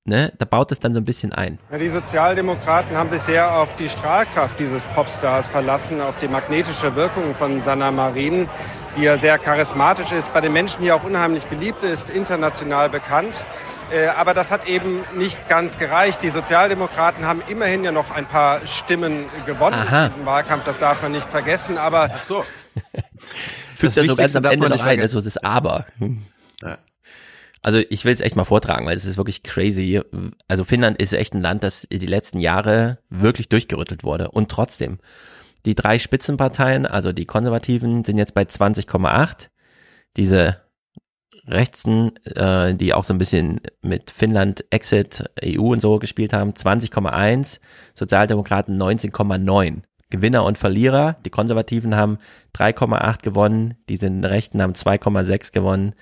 ne, 0.06 0.32
da 0.38 0.45
baut 0.45 0.72
es 0.72 0.80
dann 0.80 0.94
so 0.94 0.99
ein 0.99 1.06
bisschen 1.06 1.34
ein. 1.34 1.60
Ja, 1.72 1.77
die 1.77 1.90
Sozialdemokraten 1.90 2.95
haben 2.95 3.10
sich 3.10 3.22
sehr 3.22 3.53
auf 3.57 3.76
die 3.76 3.90
Strahlkraft 3.90 4.60
dieses 4.60 4.86
Popstars 4.86 5.48
verlassen, 5.48 5.99
auf 6.02 6.18
die 6.19 6.27
magnetische 6.27 6.95
Wirkung 6.95 7.36
von 7.36 7.61
Sanna 7.61 7.91
Marin, 7.91 8.48
die 8.95 9.02
ja 9.02 9.18
sehr 9.18 9.38
charismatisch 9.38 10.11
ist, 10.11 10.34
bei 10.34 10.41
den 10.41 10.53
Menschen 10.53 10.82
hier 10.82 10.95
auch 10.95 11.03
unheimlich 11.03 11.45
beliebt 11.45 11.84
ist, 11.84 12.10
international 12.10 12.90
bekannt. 12.90 13.44
Äh, 13.91 14.07
Aber 14.07 14.34
das 14.34 14.52
hat 14.52 14.68
eben 14.68 15.03
nicht 15.15 15.48
ganz 15.49 15.77
gereicht. 15.77 16.23
Die 16.23 16.30
Sozialdemokraten 16.30 17.26
haben 17.26 17.44
immerhin 17.48 17.84
ja 17.84 17.91
noch 17.91 18.10
ein 18.11 18.26
paar 18.26 18.65
Stimmen 18.65 19.26
gewonnen 19.45 19.76
Aha. 19.76 20.06
in 20.06 20.10
diesem 20.11 20.26
Wahlkampf. 20.26 20.64
Das 20.64 20.80
darf 20.80 21.02
man 21.03 21.11
nicht 21.11 21.30
vergessen. 21.30 21.77
Aber 21.77 22.10
Ach 22.11 22.23
so. 22.23 22.41
Fügt 23.73 23.84
Das 23.84 23.98
er 23.98 24.06
so 24.06 24.15
ganz 24.15 24.36
am 24.36 24.45
Ende 24.45 24.69
noch 24.69 24.82
ein, 24.84 24.98
das 24.99 25.07
ist 25.07 25.11
so 25.11 25.22
das 25.22 25.38
Aber. 25.38 25.86
Ja. 26.64 26.77
Also 27.66 27.80
ich 27.90 28.06
will 28.06 28.14
es 28.14 28.22
echt 28.22 28.36
mal 28.36 28.44
vortragen, 28.44 28.86
weil 28.86 28.96
es 28.96 29.06
ist 29.06 29.18
wirklich 29.18 29.42
crazy. 29.42 30.00
Also 30.48 30.66
Finnland 30.66 31.02
ist 31.02 31.14
echt 31.14 31.34
ein 31.34 31.42
Land, 31.42 31.64
das 31.64 31.88
die 31.92 32.06
letzten 32.06 32.40
Jahre 32.40 33.00
wirklich 33.10 33.50
durchgerüttelt 33.50 34.04
wurde. 34.04 34.30
Und 34.30 34.52
trotzdem, 34.52 35.00
die 35.66 35.74
drei 35.74 35.98
Spitzenparteien, 35.98 36.86
also 36.86 37.12
die 37.12 37.26
Konservativen, 37.26 38.06
sind 38.06 38.20
jetzt 38.20 38.36
bei 38.36 38.44
20,8. 38.44 39.50
Diese 40.16 40.62
Rechtsen, 41.48 42.16
äh, 42.36 42.76
die 42.76 42.94
auch 42.94 43.04
so 43.04 43.16
ein 43.16 43.18
bisschen 43.18 43.62
mit 43.82 44.12
Finnland, 44.12 44.64
Exit, 44.70 45.24
EU 45.44 45.72
und 45.72 45.80
so 45.80 45.98
gespielt 45.98 46.34
haben, 46.34 46.52
20,1. 46.54 47.60
Sozialdemokraten 47.96 48.78
19,9. 48.78 49.82
Gewinner 50.12 50.44
und 50.44 50.60
Verlierer. 50.60 51.18
Die 51.26 51.32
Konservativen 51.32 51.96
haben 51.96 52.20
3,8 52.54 53.24
gewonnen, 53.24 53.74
die 53.90 53.98
sind 53.98 54.24
Rechten 54.24 54.62
haben 54.62 54.74
2,6 54.74 55.52
gewonnen, 55.52 55.96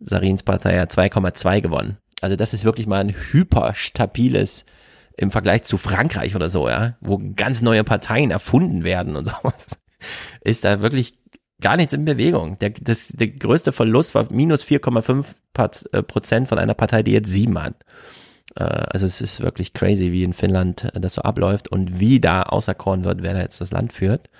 Sarins 0.00 0.42
Partei 0.42 0.78
hat 0.78 0.92
2,2 0.92 1.60
gewonnen. 1.60 1.98
Also 2.20 2.36
das 2.36 2.54
ist 2.54 2.64
wirklich 2.64 2.86
mal 2.86 3.00
ein 3.00 3.14
hyperstabiles 3.32 4.64
im 5.16 5.30
Vergleich 5.30 5.64
zu 5.64 5.78
Frankreich 5.78 6.36
oder 6.36 6.48
so, 6.48 6.68
ja, 6.68 6.96
wo 7.00 7.18
ganz 7.36 7.60
neue 7.60 7.84
Parteien 7.84 8.30
erfunden 8.30 8.84
werden 8.84 9.16
und 9.16 9.26
sowas. 9.42 9.66
Ist 10.42 10.64
da 10.64 10.80
wirklich 10.80 11.14
gar 11.60 11.76
nichts 11.76 11.92
in 11.92 12.04
Bewegung. 12.04 12.58
Der, 12.60 12.70
das, 12.70 13.08
der 13.08 13.28
größte 13.28 13.72
Verlust 13.72 14.14
war 14.14 14.26
minus 14.32 14.64
4,5 14.64 15.24
Part- 15.54 15.92
äh, 15.92 16.02
Prozent 16.02 16.48
von 16.48 16.58
einer 16.58 16.74
Partei, 16.74 17.02
die 17.02 17.12
jetzt 17.12 17.30
sieben 17.30 17.60
hat. 17.60 17.74
Äh, 18.54 18.62
Also 18.62 19.06
es 19.06 19.20
ist 19.20 19.40
wirklich 19.40 19.74
crazy, 19.74 20.12
wie 20.12 20.22
in 20.22 20.32
Finnland 20.34 20.84
äh, 20.94 21.00
das 21.00 21.14
so 21.14 21.22
abläuft 21.22 21.66
und 21.68 21.98
wie 21.98 22.20
da 22.20 22.42
auserkoren 22.44 23.04
wird, 23.04 23.22
wer 23.22 23.34
da 23.34 23.40
jetzt 23.40 23.60
das 23.60 23.72
Land 23.72 23.92
führt. 23.92 24.30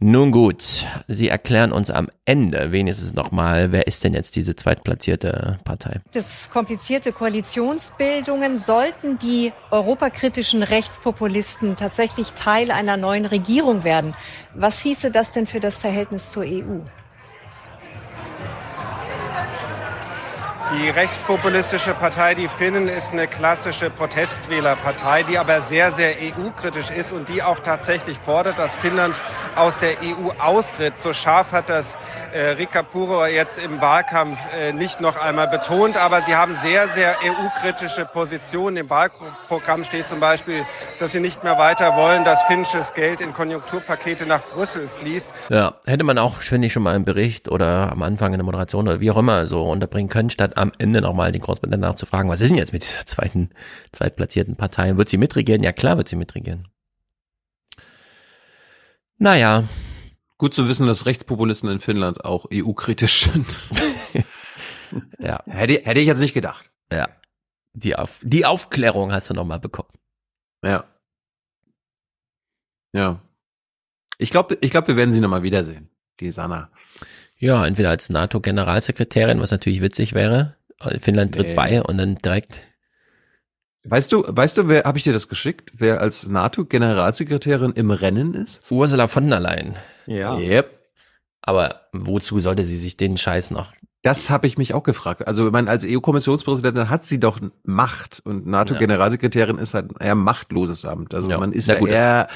Nun 0.00 0.30
gut, 0.30 0.86
Sie 1.08 1.28
erklären 1.28 1.72
uns 1.72 1.90
am 1.90 2.08
Ende 2.24 2.70
wenigstens 2.70 3.14
nochmal, 3.14 3.72
wer 3.72 3.88
ist 3.88 4.04
denn 4.04 4.14
jetzt 4.14 4.36
diese 4.36 4.54
zweitplatzierte 4.54 5.58
Partei? 5.64 6.00
Das 6.12 6.50
komplizierte 6.52 7.10
Koalitionsbildungen 7.10 8.60
sollten 8.60 9.18
die 9.18 9.52
europakritischen 9.72 10.62
Rechtspopulisten 10.62 11.74
tatsächlich 11.74 12.34
Teil 12.34 12.70
einer 12.70 12.96
neuen 12.96 13.26
Regierung 13.26 13.82
werden. 13.82 14.14
Was 14.54 14.80
hieße 14.82 15.10
das 15.10 15.32
denn 15.32 15.48
für 15.48 15.58
das 15.58 15.78
Verhältnis 15.78 16.28
zur 16.28 16.44
EU? 16.44 16.78
Die 20.70 20.90
rechtspopulistische 20.90 21.94
Partei 21.94 22.34
Die 22.34 22.46
Finnen 22.46 22.88
ist 22.88 23.12
eine 23.12 23.26
klassische 23.26 23.88
Protestwählerpartei, 23.88 25.22
die 25.22 25.38
aber 25.38 25.62
sehr, 25.62 25.92
sehr 25.92 26.10
EU-kritisch 26.20 26.90
ist 26.90 27.10
und 27.10 27.30
die 27.30 27.42
auch 27.42 27.60
tatsächlich 27.60 28.18
fordert, 28.18 28.58
dass 28.58 28.74
Finnland 28.76 29.18
aus 29.56 29.78
der 29.78 29.92
EU 30.02 30.30
austritt. 30.38 30.98
So 30.98 31.14
scharf 31.14 31.52
hat 31.52 31.70
das 31.70 31.96
äh, 32.34 32.50
Rika 32.50 32.82
Puro 32.82 33.24
jetzt 33.24 33.62
im 33.62 33.80
Wahlkampf 33.80 34.38
äh, 34.54 34.74
nicht 34.74 35.00
noch 35.00 35.16
einmal 35.16 35.48
betont, 35.48 35.96
aber 35.96 36.20
sie 36.20 36.34
haben 36.34 36.54
sehr, 36.60 36.88
sehr 36.88 37.16
EU-kritische 37.24 38.04
Positionen. 38.04 38.76
Im 38.76 38.90
Wahlprogramm 38.90 39.84
steht 39.84 40.06
zum 40.06 40.20
Beispiel, 40.20 40.66
dass 40.98 41.12
sie 41.12 41.20
nicht 41.20 41.44
mehr 41.44 41.58
weiter 41.58 41.96
wollen, 41.96 42.24
dass 42.24 42.42
finnisches 42.42 42.92
Geld 42.92 43.22
in 43.22 43.32
Konjunkturpakete 43.32 44.26
nach 44.26 44.42
Brüssel 44.52 44.90
fließt. 44.90 45.30
Ja, 45.48 45.76
hätte 45.86 46.04
man 46.04 46.18
auch, 46.18 46.36
finde 46.42 46.66
ich, 46.66 46.74
schon 46.74 46.82
mal 46.82 46.94
im 46.94 47.06
Bericht 47.06 47.48
oder 47.48 47.90
am 47.90 48.02
Anfang 48.02 48.34
in 48.34 48.38
der 48.38 48.44
Moderation 48.44 48.86
oder 48.86 49.00
wie 49.00 49.10
auch 49.10 49.16
immer 49.16 49.46
so 49.46 49.64
unterbringen 49.64 50.10
können, 50.10 50.28
statt 50.28 50.57
am 50.58 50.72
Ende 50.78 51.00
nochmal 51.00 51.32
den 51.32 51.40
Korrespondenten 51.40 51.88
nachzufragen, 51.88 52.30
was 52.30 52.40
ist 52.40 52.50
denn 52.50 52.58
jetzt 52.58 52.72
mit 52.72 52.82
dieser 52.82 53.06
zweiten, 53.06 53.50
zweitplatzierten 53.92 54.56
Partei? 54.56 54.96
Wird 54.96 55.08
sie 55.08 55.16
mitregieren? 55.16 55.62
Ja, 55.62 55.72
klar 55.72 55.96
wird 55.96 56.08
sie 56.08 56.16
mitregieren. 56.16 56.68
Naja. 59.18 59.64
Gut 60.36 60.54
zu 60.54 60.68
wissen, 60.68 60.86
dass 60.86 61.06
Rechtspopulisten 61.06 61.68
in 61.68 61.80
Finnland 61.80 62.24
auch 62.24 62.46
EU-kritisch 62.52 63.22
sind. 63.24 63.56
ja. 65.18 65.42
Hätte, 65.46 65.80
hätte 65.84 66.00
ich 66.00 66.06
jetzt 66.06 66.20
nicht 66.20 66.34
gedacht. 66.34 66.70
Ja. 66.92 67.08
Die, 67.72 67.96
Auf, 67.96 68.20
die 68.22 68.46
Aufklärung 68.46 69.12
hast 69.12 69.30
du 69.30 69.34
nochmal 69.34 69.58
bekommen. 69.58 69.90
Ja. 70.64 70.84
Ja. 72.92 73.20
Ich 74.18 74.30
glaube, 74.30 74.58
ich 74.60 74.70
glaube, 74.70 74.88
wir 74.88 74.96
werden 74.96 75.12
sie 75.12 75.20
nochmal 75.20 75.42
wiedersehen, 75.42 75.90
die 76.20 76.30
Sanna. 76.30 76.70
Ja, 77.38 77.64
entweder 77.64 77.90
als 77.90 78.10
NATO-Generalsekretärin, 78.10 79.40
was 79.40 79.50
natürlich 79.50 79.80
witzig 79.80 80.12
wäre. 80.14 80.56
Finnland 81.00 81.34
tritt 81.34 81.48
nee. 81.48 81.54
bei 81.54 81.82
und 81.82 81.98
dann 81.98 82.16
direkt. 82.16 82.62
Weißt 83.84 84.12
du, 84.12 84.24
weißt 84.26 84.58
du, 84.58 84.68
wer, 84.68 84.84
habe 84.84 84.98
ich 84.98 85.04
dir 85.04 85.12
das 85.12 85.28
geschickt, 85.28 85.72
wer 85.74 86.00
als 86.00 86.26
NATO-Generalsekretärin 86.26 87.72
im 87.72 87.90
Rennen 87.90 88.34
ist? 88.34 88.60
Ursula 88.70 89.08
von 89.08 89.30
der 89.30 89.40
Leyen. 89.40 89.74
Ja. 90.06 90.36
Yep. 90.36 90.78
Aber 91.40 91.82
wozu 91.92 92.40
sollte 92.40 92.64
sie 92.64 92.76
sich 92.76 92.96
den 92.96 93.16
Scheiß 93.16 93.52
noch? 93.52 93.72
Das 94.02 94.30
habe 94.30 94.46
ich 94.46 94.58
mich 94.58 94.74
auch 94.74 94.82
gefragt. 94.82 95.26
Also, 95.26 95.46
ich 95.46 95.52
meine, 95.52 95.70
als 95.70 95.84
EU-Kommissionspräsidentin 95.84 96.90
hat 96.90 97.04
sie 97.04 97.18
doch 97.18 97.40
Macht 97.64 98.20
und 98.24 98.46
NATO-Generalsekretärin 98.46 99.58
ist 99.58 99.74
halt 99.74 99.90
eher 99.98 100.14
machtloses 100.14 100.84
Amt. 100.84 101.14
Also 101.14 101.30
ja. 101.30 101.38
man 101.38 101.52
ist 101.52 101.68
ja, 101.68 101.78
ja 101.78 101.86
eher 101.86 102.28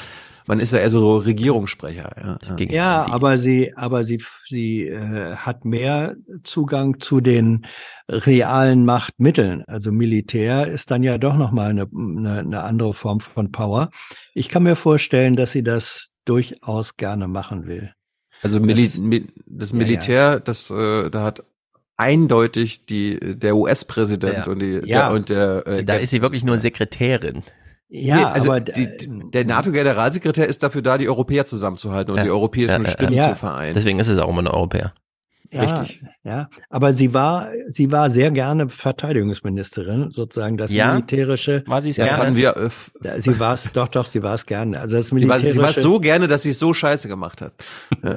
man 0.46 0.60
ist 0.60 0.72
ja 0.72 0.78
eher 0.80 0.90
so 0.90 1.18
Regierungssprecher. 1.18 2.38
Ja, 2.50 2.56
ja 2.68 3.06
aber 3.10 3.38
sie, 3.38 3.76
aber 3.76 4.04
sie, 4.04 4.22
sie 4.48 4.88
äh, 4.88 5.36
hat 5.36 5.64
mehr 5.64 6.16
Zugang 6.44 7.00
zu 7.00 7.20
den 7.20 7.66
realen 8.08 8.84
Machtmitteln. 8.84 9.64
Also 9.66 9.92
Militär 9.92 10.66
ist 10.66 10.90
dann 10.90 11.02
ja 11.02 11.18
doch 11.18 11.36
noch 11.36 11.52
mal 11.52 11.70
eine, 11.70 11.88
eine, 11.92 12.38
eine 12.40 12.62
andere 12.62 12.94
Form 12.94 13.20
von 13.20 13.52
Power. 13.52 13.90
Ich 14.34 14.48
kann 14.48 14.62
mir 14.62 14.76
vorstellen, 14.76 15.36
dass 15.36 15.52
sie 15.52 15.62
das 15.62 16.10
durchaus 16.24 16.96
gerne 16.96 17.28
machen 17.28 17.66
will. 17.66 17.92
Also 18.42 18.60
Mili 18.60 18.88
das, 18.88 19.00
das 19.46 19.72
Militär, 19.72 20.14
ja, 20.14 20.32
ja. 20.32 20.40
das 20.40 20.70
äh, 20.70 21.10
da 21.10 21.22
hat 21.22 21.44
eindeutig 21.96 22.86
die 22.86 23.38
der 23.38 23.56
US-Präsident 23.56 24.46
ja. 24.46 24.46
und 24.46 24.58
die 24.58 24.80
ja. 24.84 25.08
Der, 25.08 25.10
und 25.12 25.28
der 25.30 25.66
äh, 25.66 25.84
da 25.84 25.94
ist 25.94 26.10
sie 26.10 26.22
wirklich 26.22 26.44
nur 26.44 26.58
Sekretärin. 26.58 27.42
Ja, 27.94 28.16
nee, 28.16 28.24
also 28.24 28.50
aber 28.50 28.60
die, 28.60 28.88
der 29.32 29.44
NATO-Generalsekretär 29.44 30.48
ist 30.48 30.62
dafür 30.62 30.80
da, 30.80 30.96
die 30.96 31.10
Europäer 31.10 31.44
zusammenzuhalten 31.44 32.12
und 32.12 32.16
ja, 32.16 32.24
die 32.24 32.30
europäischen 32.30 32.84
ja, 32.84 32.90
Stimmen 32.90 33.12
ja, 33.12 33.28
zu 33.28 33.36
vereinen. 33.36 33.74
Deswegen 33.74 33.98
ist 33.98 34.08
es 34.08 34.16
auch 34.16 34.30
immer 34.30 34.40
ein 34.40 34.48
Europäer. 34.48 34.94
Ja, 35.52 35.64
Richtig. 35.64 36.02
Ja, 36.24 36.48
aber 36.70 36.94
sie 36.94 37.12
war, 37.12 37.48
sie 37.68 37.92
war 37.92 38.08
sehr 38.08 38.30
gerne 38.30 38.70
Verteidigungsministerin, 38.70 40.10
sozusagen 40.10 40.56
das 40.56 40.72
ja? 40.72 40.94
militärische. 40.94 41.62
War 41.66 41.82
sie 41.82 41.90
es 41.90 41.98
ja, 41.98 42.06
gerne? 42.06 42.36
Wir, 42.36 42.56
äh, 42.56 43.20
sie 43.20 43.38
war 43.38 43.52
es, 43.52 43.70
doch, 43.70 43.88
doch, 43.88 44.06
sie 44.06 44.22
war 44.22 44.34
es 44.34 44.46
gerne. 44.46 44.80
Also 44.80 44.96
das 44.96 45.12
militärische. 45.12 45.50
Sie 45.50 45.58
war 45.58 45.70
es 45.70 45.82
so 45.82 46.00
gerne, 46.00 46.26
dass 46.26 46.42
sie 46.42 46.50
es 46.50 46.58
so 46.58 46.72
scheiße 46.72 47.06
gemacht 47.06 47.42
hat. 47.42 47.52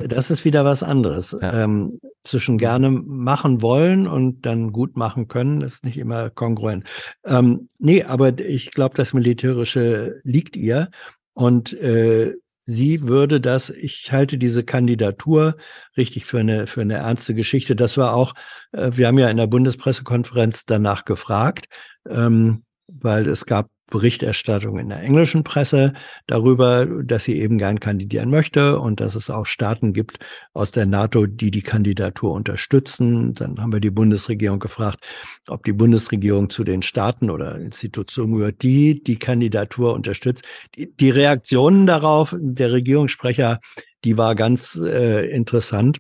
Das 0.08 0.32
ist 0.32 0.46
wieder 0.46 0.64
was 0.64 0.82
anderes. 0.82 1.36
Ähm, 1.42 2.00
zwischen 2.24 2.58
gerne 2.58 2.90
machen 2.90 3.62
wollen 3.62 4.08
und 4.08 4.46
dann 4.46 4.72
gut 4.72 4.96
machen 4.96 5.28
können, 5.28 5.62
ist 5.62 5.84
nicht 5.84 5.98
immer 5.98 6.30
kongruent. 6.30 6.86
Ähm, 7.26 7.68
nee, 7.80 8.04
aber 8.04 8.40
ich 8.40 8.72
glaube, 8.72 8.96
das 8.96 9.14
militärische 9.14 10.22
liegt 10.24 10.56
ihr. 10.56 10.90
Und 11.34 11.74
äh, 11.74 12.34
sie 12.66 13.04
würde 13.04 13.40
das, 13.40 13.70
ich 13.70 14.12
halte 14.12 14.38
diese 14.38 14.64
Kandidatur 14.64 15.56
richtig 15.96 16.26
für 16.26 16.40
eine, 16.40 16.68
für 16.68 16.82
eine 16.82 16.96
ernste 16.96 17.34
Geschichte. 17.36 17.76
Das 17.76 17.98
war 17.98 18.14
auch, 18.14 18.34
äh, 18.72 18.92
wir 18.94 19.08
haben 19.08 19.20
ja 19.20 19.30
in 19.30 19.38
der 19.38 19.48
Bundespressekonferenz 19.48 20.66
danach 20.66 21.06
gefragt, 21.06 21.68
ähm, 22.10 22.64
weil 22.88 23.28
es 23.28 23.46
gab 23.46 23.70
Berichterstattung 23.88 24.80
in 24.80 24.90
der 24.90 25.02
englischen 25.02 25.44
Presse 25.44 25.94
darüber, 26.28 26.86
dass 26.86 27.26
sie 27.26 27.40
eben 27.40 27.58
gern 27.58 27.80
kandidieren 27.80 28.30
möchte 28.30 28.80
und 28.80 29.00
dass 29.00 29.16
es 29.16 29.30
auch 29.30 29.46
Staaten 29.46 29.94
gibt 29.94 30.20
aus 30.54 30.72
der 30.72 30.86
NATO, 30.86 31.28
die 31.28 31.52
die 31.52 31.62
Kandidatur 31.62 32.32
unterstützen. 32.32 33.36
Dann 33.36 33.60
haben 33.60 33.72
wir 33.72 33.80
die 33.80 33.92
Bundesregierung 33.92 34.60
gefragt, 34.60 35.06
ob 35.48 35.64
die 35.64 35.74
Bundesregierung 35.74 36.50
zu 36.50 36.64
den 36.64 36.82
Staaten 36.82 37.30
oder 37.30 37.58
Institutionen 37.58 38.36
gehört, 38.36 38.64
die 38.64 39.04
die 39.04 39.20
Kandidatur 39.20 39.94
unterstützt. 39.94 40.46
Die, 40.76 41.10
Reaktionen 41.10 41.86
darauf 41.86 42.36
der 42.38 42.72
Regierungssprecher, 42.72 43.60
die 44.04 44.18
war 44.18 44.36
ganz 44.36 44.76
äh, 44.76 45.30
interessant 45.30 46.00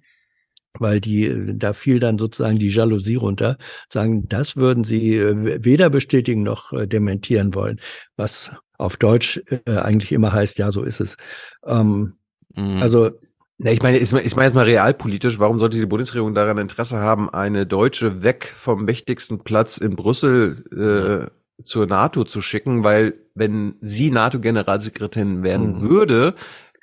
weil 0.79 0.99
die, 0.99 1.57
da 1.57 1.73
fiel 1.73 1.99
dann 1.99 2.17
sozusagen 2.17 2.59
die 2.59 2.69
Jalousie 2.69 3.15
runter, 3.15 3.57
sagen, 3.91 4.27
das 4.27 4.55
würden 4.55 4.83
sie 4.83 5.17
äh, 5.17 5.63
weder 5.63 5.89
bestätigen 5.89 6.43
noch 6.43 6.73
äh, 6.73 6.87
dementieren 6.87 7.53
wollen, 7.55 7.79
was 8.17 8.51
auf 8.77 8.97
Deutsch 8.97 9.41
äh, 9.65 9.77
eigentlich 9.77 10.11
immer 10.11 10.33
heißt, 10.33 10.57
ja, 10.57 10.71
so 10.71 10.83
ist 10.83 10.99
es. 10.99 11.17
Ähm, 11.65 12.13
mhm. 12.55 12.81
Also 12.81 13.11
na, 13.57 13.71
ich 13.71 13.81
meine, 13.81 13.99
ich 13.99 14.11
meine 14.11 14.23
jetzt 14.45 14.53
mal 14.53 14.65
realpolitisch, 14.65 15.39
warum 15.39 15.57
sollte 15.57 15.79
die 15.79 15.85
Bundesregierung 15.85 16.33
daran 16.33 16.57
Interesse 16.57 16.97
haben, 16.97 17.29
eine 17.29 17.65
Deutsche 17.65 18.21
weg 18.21 18.53
vom 18.55 18.83
mächtigsten 18.83 19.43
Platz 19.43 19.77
in 19.77 19.95
Brüssel 19.95 21.29
äh, 21.31 21.63
zur 21.63 21.87
NATO 21.87 22.25
zu 22.25 22.41
schicken? 22.41 22.83
Weil 22.83 23.13
wenn 23.33 23.75
sie 23.79 24.11
NATO-Generalsekretärin 24.11 25.43
werden 25.43 25.77
mhm. 25.77 25.89
würde, 25.89 26.35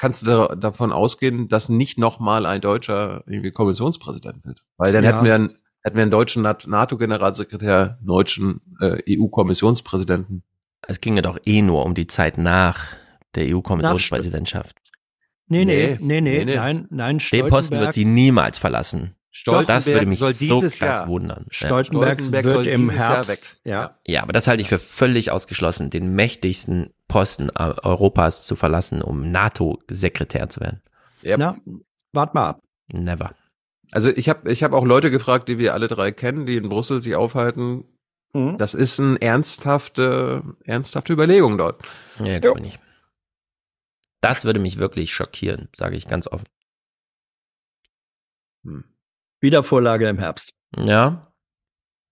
kannst 0.02 0.22
du 0.22 0.26
da, 0.26 0.56
davon 0.56 0.90
ausgehen, 0.90 1.48
dass 1.48 1.68
nicht 1.68 1.96
nochmal 1.96 2.44
ein 2.44 2.60
deutscher 2.60 3.22
irgendwie 3.28 3.52
Kommissionspräsident 3.52 4.44
wird. 4.44 4.64
Weil 4.76 4.92
dann 4.92 5.04
ja. 5.04 5.12
hätten 5.12 5.24
wir 5.24 5.34
einen, 5.36 5.58
hätten 5.80 5.94
wir 5.96 6.02
einen 6.02 6.10
deutschen 6.10 6.42
NATO-Generalsekretär, 6.42 8.00
deutschen 8.02 8.62
äh, 8.80 9.00
EU-Kommissionspräsidenten. 9.08 10.42
Es 10.88 11.00
ginge 11.00 11.22
doch 11.22 11.38
eh 11.46 11.62
nur 11.62 11.86
um 11.86 11.94
die 11.94 12.08
Zeit 12.08 12.36
nach 12.36 12.88
der 13.36 13.54
EU-Kommissionspräsidentschaft. 13.54 14.76
Nee, 15.46 15.64
nee, 15.64 15.96
nee, 16.00 16.20
nee, 16.20 16.44
nee, 16.46 16.56
nein, 16.56 16.88
nein. 16.90 17.18
Den 17.30 17.48
Posten 17.48 17.78
wird 17.78 17.94
sie 17.94 18.04
niemals 18.04 18.58
verlassen. 18.58 19.14
Stoltenberg 19.34 19.78
das 19.78 19.86
würde 19.86 20.06
mich 20.06 20.18
so 20.18 20.60
krass 20.60 20.78
Jahr. 20.78 21.08
wundern. 21.08 21.46
Stoltenberg, 21.48 22.20
ja. 22.20 22.26
Stoltenberg 22.26 22.44
wird 22.44 22.66
im 22.66 22.90
Herbst. 22.90 23.56
Ja. 23.64 23.98
ja, 24.06 24.22
aber 24.22 24.34
das 24.34 24.46
halte 24.46 24.60
ich 24.60 24.68
für 24.68 24.78
völlig 24.78 25.30
ausgeschlossen, 25.30 25.88
den 25.88 26.14
mächtigsten 26.14 26.90
Posten 27.08 27.48
Europas 27.50 28.44
zu 28.44 28.56
verlassen, 28.56 29.00
um 29.00 29.30
NATO-Sekretär 29.30 30.50
zu 30.50 30.60
werden. 30.60 30.82
Yep. 31.24 31.38
Na, 31.38 31.56
wart 32.12 32.34
mal 32.34 32.50
ab. 32.50 32.60
Never. 32.92 33.34
Also 33.90 34.10
ich 34.10 34.28
habe 34.28 34.52
ich 34.52 34.62
hab 34.62 34.74
auch 34.74 34.84
Leute 34.84 35.10
gefragt, 35.10 35.48
die 35.48 35.58
wir 35.58 35.72
alle 35.72 35.88
drei 35.88 36.12
kennen, 36.12 36.44
die 36.44 36.56
in 36.56 36.68
Brüssel 36.68 37.00
sich 37.00 37.14
aufhalten. 37.14 37.84
Mhm. 38.34 38.58
Das 38.58 38.74
ist 38.74 39.00
eine 39.00 39.20
ernsthafte, 39.20 40.42
ernsthafte 40.64 41.12
Überlegung 41.14 41.56
dort. 41.56 41.82
Ja, 42.18 42.38
glaube 42.38 42.60
ich 42.60 42.66
nicht. 42.66 42.80
Das 44.20 44.44
würde 44.44 44.60
mich 44.60 44.78
wirklich 44.78 45.12
schockieren, 45.12 45.68
sage 45.74 45.96
ich 45.96 46.06
ganz 46.06 46.26
offen. 46.26 46.46
Hm. 48.64 48.84
Wiedervorlage 49.42 50.08
im 50.08 50.18
Herbst. 50.18 50.54
Ja, 50.76 51.32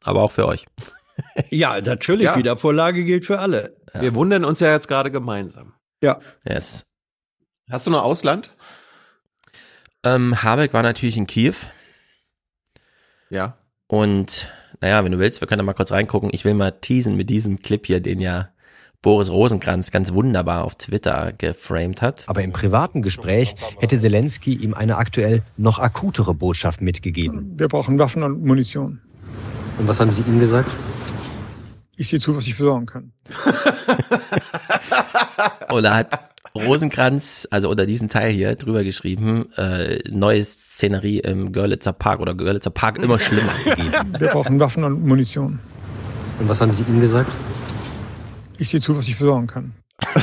aber 0.05 0.23
auch 0.23 0.33
für 0.33 0.47
euch. 0.47 0.67
ja, 1.51 1.81
natürlich. 1.81 2.27
Ja. 2.27 2.37
Wiedervorlage 2.37 3.05
gilt 3.05 3.25
für 3.25 3.39
alle. 3.39 3.77
Ja. 3.95 4.03
Wir 4.03 4.15
wundern 4.15 4.45
uns 4.45 4.61
ja 4.61 4.73
jetzt 4.73 4.89
gerade 4.89 5.11
gemeinsam. 5.11 5.75
Ja. 6.03 6.19
Yes. 6.45 6.87
Hast 7.71 7.87
du 7.87 7.91
noch 7.91 8.03
Ausland? 8.03 8.55
Ähm, 10.03 10.43
Habeck 10.43 10.73
war 10.73 10.83
natürlich 10.83 11.17
in 11.17 11.27
Kiew. 11.27 11.55
Ja. 13.29 13.59
Und 13.87 14.51
naja, 14.81 15.05
wenn 15.05 15.13
du 15.13 15.19
willst, 15.19 15.41
wir 15.41 15.49
können 15.49 15.59
da 15.59 15.65
mal 15.65 15.75
kurz 15.75 15.93
reingucken. 15.93 16.31
Ich 16.33 16.45
will 16.45 16.55
mal 16.55 16.73
teasen 16.73 17.17
mit 17.17 17.31
diesem 17.31 17.61
Clip 17.61 17.85
hier, 17.87 18.01
den 18.01 18.21
ja 18.21 18.51
Boris 19.03 19.31
Rosenkranz 19.31 19.91
ganz 19.91 20.13
wunderbar 20.13 20.65
auf 20.65 20.77
Twitter 20.77 21.33
geframed 21.33 22.03
hat. 22.03 22.25
Aber 22.27 22.43
im 22.43 22.53
privaten 22.53 23.01
Gespräch 23.01 23.55
hätte 23.79 23.99
Zelensky 23.99 24.55
ihm 24.55 24.75
eine 24.75 24.99
aktuell 24.99 25.43
noch 25.57 25.79
akutere 25.79 26.35
Botschaft 26.35 26.83
mitgegeben. 26.83 27.55
Wir 27.57 27.69
brauchen 27.69 27.99
Waffen 27.99 28.23
und 28.23 28.45
Munition. 28.45 29.01
Und 29.79 29.89
was 29.89 30.01
haben 30.01 30.13
Sie 30.13 30.23
ihm 30.23 30.39
gesagt? 30.39 30.71
Ich 31.97 32.09
sehe 32.09 32.19
zu, 32.19 32.37
was 32.37 32.47
ich 32.47 32.59
besorgen 32.59 32.85
kann. 32.85 33.13
Oder 35.73 35.95
hat 35.95 36.31
Rosenkranz, 36.55 37.49
also 37.51 37.71
unter 37.71 37.87
diesen 37.87 38.11
Teil 38.11 38.33
hier 38.33 38.55
drüber 38.57 38.85
geschrieben, 38.85 39.51
äh, 39.57 40.01
neue 40.11 40.45
Szenerie 40.45 41.21
im 41.21 41.53
Görlitzer 41.53 41.93
Park 41.93 42.21
oder 42.21 42.35
Görlitzer 42.35 42.71
Park 42.71 42.99
immer 42.99 43.19
schlimmer 43.19 43.53
gegeben. 43.65 44.15
Wir 44.19 44.29
brauchen 44.29 44.59
Waffen 44.59 44.85
und 44.85 45.07
Munition. 45.07 45.61
Und 46.41 46.49
was 46.49 46.61
haben 46.61 46.73
Sie 46.73 46.83
ihm 46.83 47.01
gesagt? 47.01 47.31
Ich 48.61 48.69
sehe 48.69 48.81
zu, 48.81 48.95
was 48.97 49.09
ich 49.09 49.19
besorgen 49.19 49.47
kann. 49.47 49.73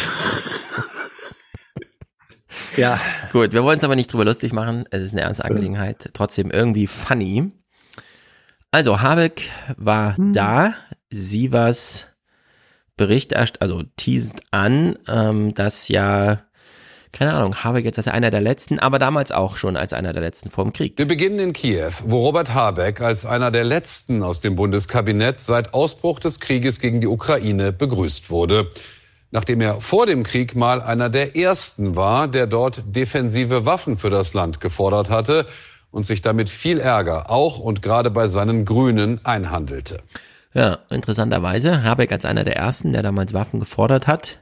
Ja. 2.76 3.00
Gut, 3.32 3.54
wir 3.54 3.64
wollen 3.64 3.80
es 3.80 3.84
aber 3.84 3.96
nicht 3.96 4.14
drüber 4.14 4.26
lustig 4.26 4.54
machen. 4.54 4.86
Es 4.92 5.02
ist 5.02 5.12
eine 5.12 5.22
ernste 5.22 5.46
Angelegenheit. 5.46 6.12
Trotzdem 6.14 6.52
irgendwie 6.52 6.86
funny. 6.86 7.52
Also, 8.70 9.02
Habeck 9.02 9.50
war 9.78 10.16
da. 10.20 10.76
Sie 11.10 11.52
was 11.52 12.06
Bericht, 12.96 13.36
also 13.36 13.82
teased 13.96 14.42
an, 14.52 14.96
ähm, 15.08 15.56
dass 15.56 15.88
ja, 15.88 16.44
keine 17.12 17.34
Ahnung, 17.34 17.64
Habeck 17.64 17.86
jetzt 17.86 17.98
als 17.98 18.08
einer 18.08 18.32
der 18.32 18.42
letzten, 18.42 18.80
aber 18.80 19.00
damals 19.00 19.32
auch 19.32 19.58
schon 19.58 19.78
als 19.78 19.94
einer 19.94 20.14
der 20.14 20.22
letzten 20.22 20.50
vor 20.50 20.64
dem 20.64 20.74
Krieg. 20.74 20.98
Wir 20.98 21.08
beginnen 21.08 21.40
in 21.40 21.54
Kiew, 21.54 21.92
wo 22.06 22.20
Robert 22.20 22.54
Habeck 22.54 23.02
als 23.02 23.26
einer 23.26 23.52
der 23.52 23.64
letzten 23.64 24.24
aus 24.24 24.40
dem 24.40 24.56
Bundeskabinett 24.56 25.42
seit 25.42 25.74
Ausbruch 25.74 26.20
des 26.20 26.40
Krieges 26.40 26.80
gegen 26.80 27.02
die 27.02 27.08
Ukraine 27.08 27.72
begrüßt 27.72 28.30
wurde. 28.30 28.72
Nachdem 29.32 29.62
er 29.62 29.82
vor 29.82 30.06
dem 30.06 30.24
Krieg 30.24 30.56
mal 30.56 30.82
einer 30.82 31.10
der 31.10 31.36
ersten 31.36 31.96
war, 31.96 32.28
der 32.28 32.48
dort 32.48 32.84
defensive 32.86 33.66
Waffen 33.66 33.98
für 33.98 34.10
das 34.10 34.34
Land 34.34 34.62
gefordert 34.62 35.10
hatte 35.10 35.48
und 35.92 36.06
sich 36.06 36.22
damit 36.22 36.50
viel 36.50 36.80
Ärger 36.80 37.30
auch 37.30 37.60
und 37.60 37.82
gerade 37.82 38.10
bei 38.10 38.28
seinen 38.28 38.66
Grünen 38.66 39.20
einhandelte. 39.26 40.00
Ja, 40.54 40.80
interessanterweise, 40.90 41.84
Habeck 41.84 42.12
als 42.12 42.26
einer 42.26 42.44
der 42.44 42.56
ersten, 42.56 42.94
der 42.94 43.04
damals 43.04 43.34
Waffen 43.34 43.60
gefordert 43.60 44.08
hat. 44.08 44.40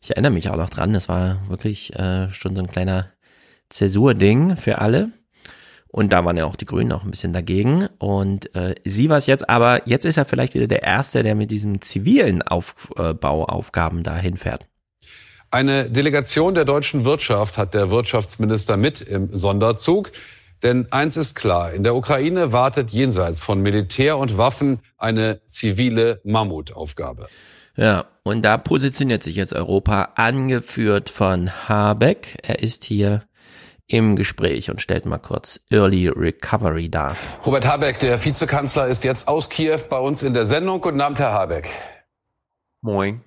Ich 0.00 0.10
erinnere 0.10 0.32
mich 0.32 0.48
auch 0.50 0.56
noch 0.56 0.70
dran, 0.70 0.92
das 0.92 1.08
war 1.08 1.48
wirklich 1.48 1.94
äh, 1.96 2.30
schon 2.30 2.54
so 2.54 2.62
ein 2.62 2.70
kleiner 2.70 3.10
Zäsurding 3.68 4.56
für 4.56 4.78
alle. 4.78 5.10
Und 5.90 6.12
da 6.12 6.24
waren 6.24 6.36
ja 6.36 6.44
auch 6.44 6.56
die 6.56 6.66
Grünen 6.66 6.92
auch 6.92 7.02
ein 7.02 7.10
bisschen 7.10 7.32
dagegen. 7.32 7.88
Und 7.98 8.54
äh, 8.54 8.74
sie 8.84 9.08
war 9.08 9.16
es 9.16 9.26
jetzt, 9.26 9.48
aber 9.48 9.88
jetzt 9.88 10.04
ist 10.04 10.18
er 10.18 10.26
vielleicht 10.26 10.54
wieder 10.54 10.66
der 10.66 10.82
Erste, 10.82 11.22
der 11.22 11.34
mit 11.34 11.50
diesem 11.50 11.80
zivilen 11.80 12.42
Aufbauaufgaben 12.42 14.02
dahin 14.02 14.36
fährt. 14.36 14.66
Eine 15.50 15.88
Delegation 15.88 16.54
der 16.54 16.66
deutschen 16.66 17.06
Wirtschaft 17.06 17.56
hat 17.56 17.72
der 17.72 17.90
Wirtschaftsminister 17.90 18.76
mit 18.76 19.00
im 19.00 19.34
Sonderzug. 19.34 20.12
Denn 20.62 20.90
eins 20.90 21.16
ist 21.16 21.34
klar, 21.34 21.72
in 21.72 21.84
der 21.84 21.94
Ukraine 21.94 22.52
wartet 22.52 22.90
jenseits 22.90 23.40
von 23.40 23.60
Militär 23.60 24.18
und 24.18 24.36
Waffen 24.36 24.80
eine 24.98 25.40
zivile 25.46 26.20
Mammutaufgabe. 26.24 27.28
Ja, 27.76 28.06
und 28.28 28.42
da 28.42 28.58
positioniert 28.58 29.22
sich 29.22 29.36
jetzt 29.36 29.54
Europa, 29.54 30.10
angeführt 30.16 31.08
von 31.08 31.50
Habeck. 31.66 32.38
Er 32.42 32.58
ist 32.62 32.84
hier 32.84 33.22
im 33.86 34.16
Gespräch 34.16 34.70
und 34.70 34.82
stellt 34.82 35.06
mal 35.06 35.16
kurz 35.16 35.60
Early 35.70 36.08
Recovery 36.08 36.90
dar. 36.90 37.16
Robert 37.46 37.66
Habeck, 37.66 37.98
der 38.00 38.22
Vizekanzler, 38.22 38.86
ist 38.88 39.02
jetzt 39.02 39.28
aus 39.28 39.48
Kiew 39.48 39.78
bei 39.88 39.98
uns 39.98 40.22
in 40.22 40.34
der 40.34 40.44
Sendung. 40.44 40.82
Guten 40.82 41.00
Abend, 41.00 41.18
Herr 41.18 41.32
Habeck. 41.32 41.70
Moin. 42.82 43.22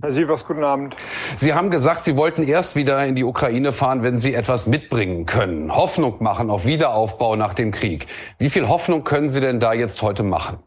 Herr 0.00 0.10
Sievers, 0.10 0.46
guten 0.46 0.64
Abend. 0.64 0.96
Sie 1.36 1.52
haben 1.52 1.68
gesagt, 1.68 2.04
Sie 2.04 2.16
wollten 2.16 2.44
erst 2.44 2.76
wieder 2.76 3.04
in 3.04 3.14
die 3.14 3.24
Ukraine 3.24 3.72
fahren, 3.72 4.02
wenn 4.02 4.16
Sie 4.16 4.32
etwas 4.32 4.66
mitbringen 4.66 5.26
können. 5.26 5.74
Hoffnung 5.74 6.22
machen 6.22 6.48
auf 6.48 6.64
Wiederaufbau 6.64 7.36
nach 7.36 7.52
dem 7.52 7.72
Krieg. 7.72 8.06
Wie 8.38 8.48
viel 8.48 8.68
Hoffnung 8.68 9.04
können 9.04 9.28
Sie 9.28 9.40
denn 9.40 9.60
da 9.60 9.74
jetzt 9.74 10.00
heute 10.00 10.22
machen? 10.22 10.60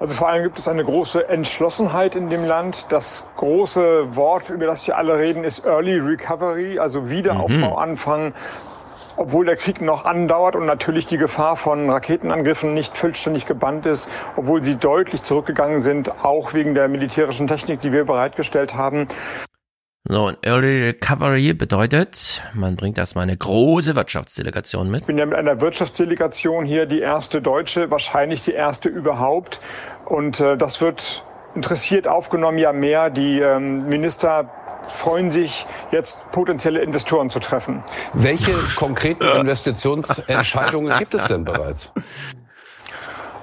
Also 0.00 0.14
vor 0.14 0.28
allem 0.28 0.44
gibt 0.44 0.58
es 0.60 0.68
eine 0.68 0.84
große 0.84 1.28
Entschlossenheit 1.28 2.14
in 2.14 2.28
dem 2.30 2.44
Land. 2.44 2.86
Das 2.90 3.26
große 3.36 4.14
Wort, 4.14 4.48
über 4.48 4.66
das 4.66 4.84
hier 4.84 4.96
alle 4.96 5.18
reden, 5.18 5.42
ist 5.42 5.66
Early 5.66 5.98
Recovery, 5.98 6.78
also 6.78 7.10
Wiederaufbau 7.10 7.70
Mhm. 7.72 7.76
anfangen. 7.76 8.34
Obwohl 9.16 9.46
der 9.46 9.56
Krieg 9.56 9.80
noch 9.80 10.04
andauert 10.04 10.54
und 10.54 10.66
natürlich 10.66 11.06
die 11.06 11.16
Gefahr 11.16 11.56
von 11.56 11.90
Raketenangriffen 11.90 12.74
nicht 12.74 12.96
vollständig 12.96 13.46
gebannt 13.46 13.84
ist, 13.86 14.08
obwohl 14.36 14.62
sie 14.62 14.76
deutlich 14.76 15.24
zurückgegangen 15.24 15.80
sind, 15.80 16.24
auch 16.24 16.54
wegen 16.54 16.76
der 16.76 16.86
militärischen 16.86 17.48
Technik, 17.48 17.80
die 17.80 17.92
wir 17.92 18.04
bereitgestellt 18.04 18.74
haben. 18.74 19.08
So, 20.10 20.28
und 20.28 20.38
Early 20.40 20.84
Recovery 20.84 21.52
bedeutet, 21.52 22.42
man 22.54 22.76
bringt 22.76 22.96
erstmal 22.96 23.24
eine 23.24 23.36
große 23.36 23.94
Wirtschaftsdelegation 23.94 24.90
mit. 24.90 25.02
Ich 25.02 25.06
bin 25.06 25.18
ja 25.18 25.26
mit 25.26 25.36
einer 25.36 25.60
Wirtschaftsdelegation 25.60 26.64
hier, 26.64 26.86
die 26.86 27.00
erste 27.00 27.42
deutsche, 27.42 27.90
wahrscheinlich 27.90 28.40
die 28.40 28.52
erste 28.52 28.88
überhaupt. 28.88 29.60
Und 30.06 30.40
äh, 30.40 30.56
das 30.56 30.80
wird 30.80 31.22
interessiert 31.54 32.08
aufgenommen, 32.08 32.56
ja 32.56 32.72
mehr. 32.72 33.10
Die 33.10 33.38
ähm, 33.38 33.86
Minister 33.86 34.50
freuen 34.86 35.30
sich, 35.30 35.66
jetzt 35.90 36.30
potenzielle 36.30 36.80
Investoren 36.80 37.28
zu 37.28 37.38
treffen. 37.38 37.84
Welche 38.14 38.52
konkreten 38.76 39.24
Investitionsentscheidungen 39.24 40.96
gibt 40.98 41.14
es 41.14 41.26
denn 41.26 41.44
bereits? 41.44 41.92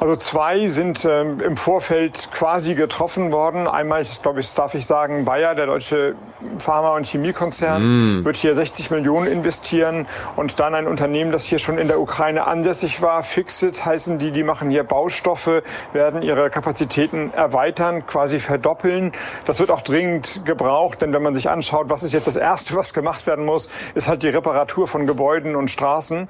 Also 0.05 0.17
zwei 0.17 0.67
sind 0.67 1.03
ähm, 1.03 1.41
im 1.41 1.57
Vorfeld 1.57 2.29
quasi 2.31 2.75
getroffen 2.75 3.31
worden. 3.31 3.67
Einmal, 3.67 4.03
ich 4.03 4.21
glaube 4.21 4.39
ich, 4.39 4.53
darf 4.53 4.75
ich 4.75 4.85
sagen, 4.85 5.25
Bayer, 5.25 5.55
der 5.55 5.65
deutsche 5.65 6.13
Pharma- 6.59 6.95
und 6.95 7.07
Chemiekonzern, 7.07 8.19
Mm. 8.19 8.23
wird 8.23 8.35
hier 8.35 8.53
60 8.53 8.91
Millionen 8.91 9.25
investieren. 9.25 10.05
Und 10.35 10.59
dann 10.59 10.75
ein 10.75 10.85
Unternehmen, 10.85 11.31
das 11.31 11.45
hier 11.45 11.57
schon 11.57 11.79
in 11.79 11.87
der 11.87 11.99
Ukraine 11.99 12.45
ansässig 12.45 13.01
war, 13.01 13.23
Fixit 13.23 13.83
heißen 13.83 14.19
die, 14.19 14.29
die 14.29 14.43
machen 14.43 14.69
hier 14.69 14.83
Baustoffe, 14.83 15.63
werden 15.91 16.21
ihre 16.21 16.51
Kapazitäten 16.51 17.33
erweitern, 17.33 18.05
quasi 18.05 18.37
verdoppeln. 18.37 19.11
Das 19.47 19.59
wird 19.59 19.71
auch 19.71 19.81
dringend 19.81 20.45
gebraucht, 20.45 21.01
denn 21.01 21.13
wenn 21.13 21.23
man 21.23 21.33
sich 21.33 21.49
anschaut, 21.49 21.89
was 21.89 22.03
ist 22.03 22.13
jetzt 22.13 22.27
das 22.27 22.35
Erste, 22.35 22.75
was 22.75 22.93
gemacht 22.93 23.25
werden 23.25 23.43
muss, 23.43 23.69
ist 23.95 24.07
halt 24.07 24.21
die 24.21 24.29
Reparatur 24.29 24.87
von 24.87 25.07
Gebäuden 25.07 25.55
und 25.55 25.71
Straßen. 25.71 26.27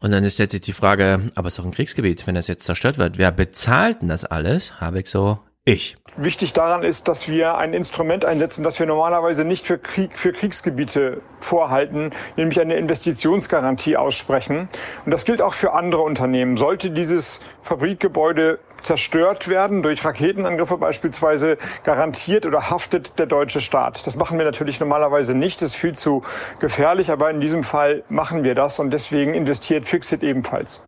Und 0.00 0.12
dann 0.12 0.22
ist 0.22 0.38
jetzt 0.38 0.66
die 0.66 0.72
Frage, 0.72 1.22
aber 1.34 1.48
es 1.48 1.54
ist 1.54 1.58
doch 1.58 1.64
ein 1.64 1.72
Kriegsgebiet, 1.72 2.26
wenn 2.26 2.36
das 2.36 2.46
jetzt 2.46 2.64
zerstört 2.64 2.98
wird, 2.98 3.18
wer 3.18 3.32
bezahlt 3.32 4.02
denn 4.02 4.08
das 4.08 4.24
alles? 4.24 4.80
Habeck 4.80 5.08
so, 5.08 5.38
ich. 5.68 5.96
Wichtig 6.16 6.52
daran 6.52 6.82
ist, 6.82 7.08
dass 7.08 7.28
wir 7.28 7.58
ein 7.58 7.74
Instrument 7.74 8.24
einsetzen, 8.24 8.64
das 8.64 8.78
wir 8.78 8.86
normalerweise 8.86 9.44
nicht 9.44 9.66
für, 9.66 9.76
Krieg, 9.76 10.16
für 10.16 10.32
Kriegsgebiete 10.32 11.20
vorhalten, 11.40 12.10
nämlich 12.36 12.60
eine 12.60 12.76
Investitionsgarantie 12.76 13.96
aussprechen. 13.96 14.68
Und 15.04 15.10
das 15.10 15.26
gilt 15.26 15.42
auch 15.42 15.52
für 15.52 15.74
andere 15.74 16.02
Unternehmen. 16.02 16.56
Sollte 16.56 16.90
dieses 16.90 17.40
Fabrikgebäude 17.62 18.60
zerstört 18.82 19.48
werden, 19.48 19.82
durch 19.82 20.04
Raketenangriffe 20.04 20.76
beispielsweise, 20.76 21.58
garantiert 21.84 22.46
oder 22.46 22.70
haftet 22.70 23.18
der 23.18 23.26
deutsche 23.26 23.60
Staat. 23.60 24.06
Das 24.06 24.16
machen 24.16 24.38
wir 24.38 24.44
natürlich 24.44 24.80
normalerweise 24.80 25.34
nicht, 25.34 25.62
das 25.62 25.70
ist 25.70 25.76
viel 25.76 25.94
zu 25.94 26.22
gefährlich, 26.60 27.10
aber 27.10 27.30
in 27.30 27.40
diesem 27.40 27.62
Fall 27.62 28.04
machen 28.08 28.44
wir 28.44 28.54
das 28.54 28.78
und 28.78 28.90
deswegen 28.90 29.34
investiert 29.34 29.86
Fixit 29.86 30.22
ebenfalls. 30.22 30.82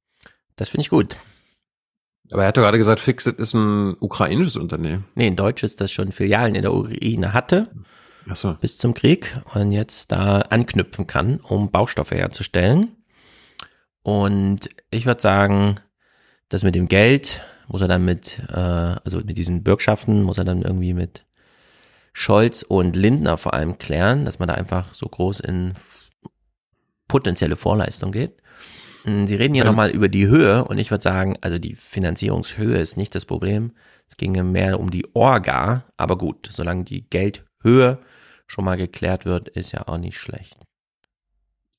Das 0.57 0.69
finde 0.69 0.83
ich 0.83 0.91
gut. 0.91 1.17
Aber 2.33 2.43
er 2.43 2.49
hat 2.49 2.57
doch 2.57 2.63
gerade 2.63 2.79
gesagt, 2.79 3.01
Fixit 3.01 3.39
ist 3.39 3.55
ein 3.55 3.97
ukrainisches 3.99 4.57
Unternehmen. 4.57 5.05
Nee, 5.15 5.27
ein 5.27 5.37
deutsches, 5.37 5.77
das 5.77 5.91
schon 5.91 6.13
Filialen 6.13 6.55
in 6.55 6.63
der 6.63 6.73
Ukraine 6.73 7.33
hatte. 7.33 7.71
Ach 8.29 8.37
so. 8.37 8.55
Bis 8.61 8.79
zum 8.79 8.95
Krieg 8.95 9.37
und 9.55 9.73
jetzt 9.73 10.13
da 10.13 10.41
anknüpfen 10.43 11.07
kann, 11.07 11.41
um 11.41 11.71
Baustoffe 11.71 12.13
herzustellen. 12.13 12.97
Und 14.03 14.69
ich 14.91 15.07
würde 15.07 15.21
sagen, 15.21 15.81
das 16.49 16.63
mit 16.63 16.75
dem 16.75 16.89
Geld 16.89 17.43
muss 17.71 17.81
er 17.81 17.89
dann 17.89 18.05
mit, 18.05 18.43
äh, 18.49 18.55
also 18.55 19.19
mit 19.19 19.39
diesen 19.39 19.63
Bürgschaften 19.63 20.23
muss 20.23 20.39
er 20.39 20.45
dann 20.45 20.63
irgendwie 20.63 20.93
mit 20.93 21.25
Scholz 22.13 22.63
und 22.63 22.97
Lindner 22.97 23.37
vor 23.37 23.55
allem 23.55 23.79
klären, 23.79 24.25
dass 24.25 24.41
man 24.41 24.49
da 24.49 24.55
einfach 24.55 24.93
so 24.93 25.07
groß 25.07 25.41
in 25.41 25.75
potenzielle 27.07 27.55
Vorleistung 27.57 28.11
geht. 28.11 28.37
Mm, 29.05 29.27
Sie 29.27 29.37
reden 29.37 29.55
hier 29.55 29.63
Ähm. 29.65 29.69
nochmal 29.71 29.91
über 29.91 30.09
die 30.09 30.27
Höhe 30.27 30.65
und 30.65 30.79
ich 30.79 30.91
würde 30.91 31.03
sagen, 31.03 31.37
also 31.41 31.59
die 31.59 31.77
Finanzierungshöhe 31.77 32.79
ist 32.79 32.97
nicht 32.97 33.15
das 33.15 33.25
Problem. 33.25 33.73
Es 34.09 34.17
ginge 34.17 34.43
mehr 34.43 34.81
um 34.81 34.91
die 34.91 35.07
Orga, 35.15 35.85
aber 35.97 36.19
gut, 36.19 36.49
solange 36.51 36.83
die 36.83 37.09
Geldhöhe 37.09 38.01
schon 38.49 38.65
mal 38.65 38.77
geklärt 38.77 39.27
wird, 39.27 39.49
ist 39.49 39.71
ja 39.71 39.87
auch 39.87 39.99
nicht 39.99 40.19
schlecht. 40.19 40.57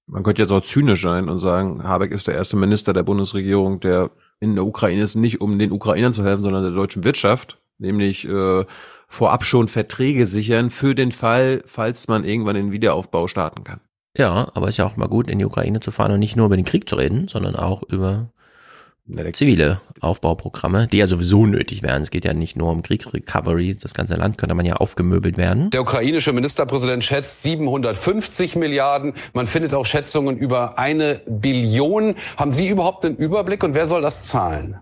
Man 0.06 0.24
könnte 0.24 0.42
jetzt 0.42 0.52
auch 0.52 0.62
zynisch 0.62 1.02
sein 1.02 1.28
und 1.28 1.40
sagen, 1.40 1.84
Habeck 1.84 2.12
ist 2.12 2.28
der 2.28 2.36
erste 2.36 2.56
Minister 2.56 2.94
der 2.94 3.04
Bundesregierung, 3.04 3.82
der 3.82 4.12
in 4.42 4.56
der 4.56 4.66
Ukraine 4.66 5.02
ist, 5.04 5.16
nicht 5.16 5.40
um 5.40 5.58
den 5.58 5.72
Ukrainern 5.72 6.14
zu 6.14 6.26
helfen, 6.26 6.42
sondern 6.42 6.64
der 6.64 6.74
deutschen 6.74 7.06
Wirtschaft, 7.06 7.60
nämlich 7.78 8.28
äh, 8.28 8.66
vorab 9.08 9.46
schon 9.46 9.70
Verträge 9.70 10.26
sichern 10.26 10.72
für 10.72 10.96
den 10.96 11.12
Fall, 11.12 11.64
falls 11.66 12.08
man 12.08 12.26
irgendwann 12.26 12.56
den 12.56 12.72
Wiederaufbau 12.72 13.28
starten 13.28 13.64
kann. 13.64 13.80
Ja, 14.18 14.50
aber 14.54 14.68
ist 14.68 14.78
ja 14.78 14.86
auch 14.86 14.98
mal 14.98 15.08
gut, 15.08 15.30
in 15.30 15.40
die 15.40 15.46
Ukraine 15.46 15.80
zu 15.80 15.92
fahren 15.92 16.12
und 16.12 16.20
nicht 16.20 16.36
nur 16.36 16.48
über 16.48 16.58
den 16.58 16.66
Krieg 16.66 16.90
zu 16.90 16.96
reden, 16.96 17.28
sondern 17.30 17.56
auch 17.56 17.84
über 17.84 18.30
zivile 19.34 19.82
Aufbauprogramme, 20.00 20.88
die 20.88 20.98
ja 20.98 21.08
sowieso 21.08 21.46
nötig 21.46 21.84
wären. 21.84 22.02
Es 22.02 22.12
geht 22.12 22.26
ja 22.26 22.34
nicht 22.34 22.56
nur 22.56 22.72
um 22.72 22.82
Kriegsrecovery, 22.82 23.76
das 23.76 23.94
ganze 23.94 24.16
Land 24.16 24.38
könnte 24.38 24.56
man 24.56 24.66
ja 24.66 24.76
aufgemöbelt 24.76 25.38
werden. 25.38 25.70
Der 25.72 25.82
ukrainische 25.82 26.34
Ministerpräsident 26.34 27.04
schätzt 27.04 27.44
750 27.44 28.56
Milliarden. 28.56 29.14
Man 29.34 29.48
findet 29.48 29.74
auch 29.74 29.86
Schätzungen 29.86 30.38
über 30.38 30.78
eine 30.80 31.22
Billion. 31.28 32.16
Haben 32.38 32.52
Sie 32.52 32.68
überhaupt 32.68 33.06
einen 33.06 33.16
Überblick 33.16 33.64
und 33.64 33.76
wer 33.76 33.88
soll 33.88 34.02
das 34.02 34.28
zahlen? 34.28 34.78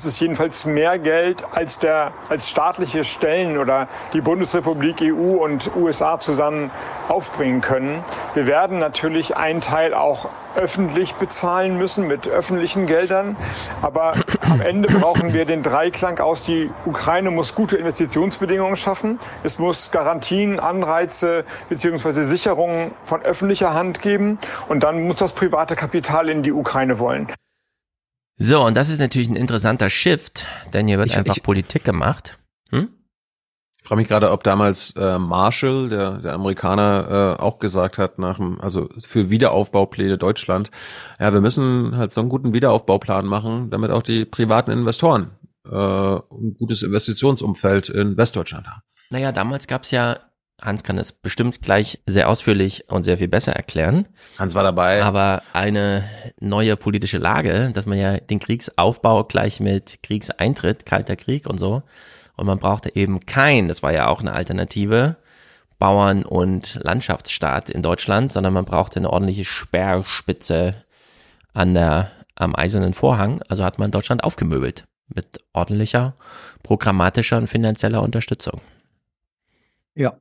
Es 0.00 0.06
ist 0.06 0.18
jedenfalls 0.18 0.64
mehr 0.64 0.98
Geld, 0.98 1.44
als, 1.52 1.78
der, 1.78 2.12
als 2.30 2.48
staatliche 2.48 3.04
Stellen 3.04 3.58
oder 3.58 3.86
die 4.14 4.22
Bundesrepublik, 4.22 5.02
EU 5.02 5.44
und 5.44 5.76
USA 5.76 6.18
zusammen 6.18 6.70
aufbringen 7.06 7.60
können. 7.60 8.02
Wir 8.32 8.46
werden 8.46 8.78
natürlich 8.78 9.36
einen 9.36 9.60
Teil 9.60 9.92
auch 9.92 10.30
öffentlich 10.56 11.16
bezahlen 11.16 11.76
müssen 11.76 12.06
mit 12.06 12.26
öffentlichen 12.26 12.86
Geldern. 12.86 13.36
Aber 13.82 14.14
am 14.48 14.62
Ende 14.62 14.88
brauchen 14.88 15.34
wir 15.34 15.44
den 15.44 15.62
Dreiklang 15.62 16.18
aus. 16.18 16.44
Die 16.44 16.70
Ukraine 16.86 17.30
muss 17.30 17.54
gute 17.54 17.76
Investitionsbedingungen 17.76 18.76
schaffen. 18.76 19.18
Es 19.42 19.58
muss 19.58 19.90
Garantien, 19.90 20.60
Anreize 20.60 21.44
bzw. 21.68 22.22
Sicherungen 22.22 22.92
von 23.04 23.20
öffentlicher 23.20 23.74
Hand 23.74 24.00
geben. 24.00 24.38
Und 24.66 24.82
dann 24.82 25.06
muss 25.06 25.16
das 25.16 25.34
private 25.34 25.76
Kapital 25.76 26.30
in 26.30 26.42
die 26.42 26.52
Ukraine 26.52 26.98
wollen. 26.98 27.28
So, 28.42 28.64
und 28.64 28.74
das 28.74 28.88
ist 28.88 28.98
natürlich 29.00 29.28
ein 29.28 29.36
interessanter 29.36 29.90
Shift, 29.90 30.46
denn 30.72 30.86
hier 30.88 30.96
wird 30.98 31.08
Ich- 31.10 31.16
einfach 31.18 31.36
ich- 31.36 31.42
Politik 31.42 31.84
gemacht. 31.84 32.38
Hm? 32.70 32.88
Ich 33.82 33.86
frage 33.86 34.00
mich 34.00 34.08
gerade, 34.08 34.30
ob 34.30 34.44
damals 34.44 34.92
äh, 34.96 35.18
Marshall, 35.18 35.90
der, 35.90 36.18
der 36.18 36.32
Amerikaner, 36.32 37.36
äh, 37.38 37.42
auch 37.42 37.58
gesagt 37.58 37.98
hat, 37.98 38.18
nach 38.18 38.36
dem, 38.38 38.58
also 38.60 38.88
für 39.06 39.28
Wiederaufbaupläne 39.28 40.16
Deutschland, 40.16 40.70
ja, 41.18 41.32
wir 41.34 41.42
müssen 41.42 41.96
halt 41.98 42.14
so 42.14 42.22
einen 42.22 42.30
guten 42.30 42.54
Wiederaufbauplan 42.54 43.26
machen, 43.26 43.68
damit 43.68 43.90
auch 43.90 44.02
die 44.02 44.24
privaten 44.24 44.70
Investoren 44.70 45.32
äh, 45.70 45.74
ein 45.76 46.54
gutes 46.58 46.82
Investitionsumfeld 46.82 47.90
in 47.90 48.16
Westdeutschland 48.16 48.66
haben. 48.68 48.80
Naja, 49.10 49.32
damals 49.32 49.66
gab's 49.66 49.90
ja, 49.90 50.18
Hans 50.60 50.82
kann 50.84 50.98
es 50.98 51.12
bestimmt 51.12 51.62
gleich 51.62 52.00
sehr 52.06 52.28
ausführlich 52.28 52.84
und 52.88 53.04
sehr 53.04 53.18
viel 53.18 53.28
besser 53.28 53.52
erklären. 53.52 54.08
Hans 54.38 54.54
war 54.54 54.62
dabei. 54.62 55.02
Aber 55.02 55.42
eine 55.52 56.04
neue 56.40 56.76
politische 56.76 57.18
Lage, 57.18 57.70
dass 57.72 57.86
man 57.86 57.98
ja 57.98 58.18
den 58.18 58.40
Kriegsaufbau 58.40 59.24
gleich 59.24 59.60
mit 59.60 60.02
Kriegseintritt, 60.02 60.86
Kalter 60.86 61.16
Krieg 61.16 61.46
und 61.46 61.58
so. 61.58 61.82
Und 62.36 62.46
man 62.46 62.58
brauchte 62.58 62.94
eben 62.94 63.20
kein, 63.26 63.68
das 63.68 63.82
war 63.82 63.92
ja 63.92 64.08
auch 64.08 64.20
eine 64.20 64.32
Alternative, 64.32 65.16
Bauern- 65.78 66.24
und 66.24 66.78
Landschaftsstaat 66.82 67.70
in 67.70 67.82
Deutschland, 67.82 68.32
sondern 68.32 68.52
man 68.52 68.66
brauchte 68.66 69.00
eine 69.00 69.10
ordentliche 69.10 69.44
Speerspitze 69.44 70.74
an 71.54 71.74
der, 71.74 72.10
am 72.36 72.54
eisernen 72.54 72.94
Vorhang. 72.94 73.42
Also 73.48 73.64
hat 73.64 73.78
man 73.78 73.90
Deutschland 73.90 74.24
aufgemöbelt 74.24 74.84
mit 75.08 75.38
ordentlicher, 75.52 76.14
programmatischer 76.62 77.38
und 77.38 77.48
finanzieller 77.48 78.02
Unterstützung. 78.02 78.60
Ja. 79.94 80.16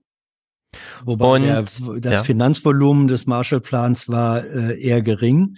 Wobei 1.03 1.35
Und, 1.35 1.43
der, 1.43 1.61
das 1.63 2.13
ja. 2.13 2.23
Finanzvolumen 2.23 3.07
des 3.07 3.25
Marshallplans 3.27 4.09
war 4.09 4.43
äh, 4.45 4.79
eher 4.81 5.01
gering. 5.01 5.57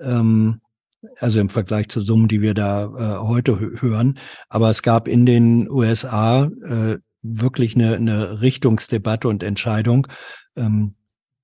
Ähm, 0.00 0.60
also 1.18 1.40
im 1.40 1.48
Vergleich 1.48 1.88
zu 1.88 2.00
Summen, 2.00 2.28
die 2.28 2.40
wir 2.40 2.54
da 2.54 2.84
äh, 2.84 3.26
heute 3.26 3.52
hö- 3.52 3.80
hören. 3.80 4.18
Aber 4.48 4.70
es 4.70 4.82
gab 4.82 5.08
in 5.08 5.26
den 5.26 5.70
USA 5.70 6.44
äh, 6.44 6.98
wirklich 7.22 7.74
eine, 7.74 7.96
eine 7.96 8.40
Richtungsdebatte 8.40 9.28
und 9.28 9.42
Entscheidung. 9.42 10.06
Ähm, 10.56 10.94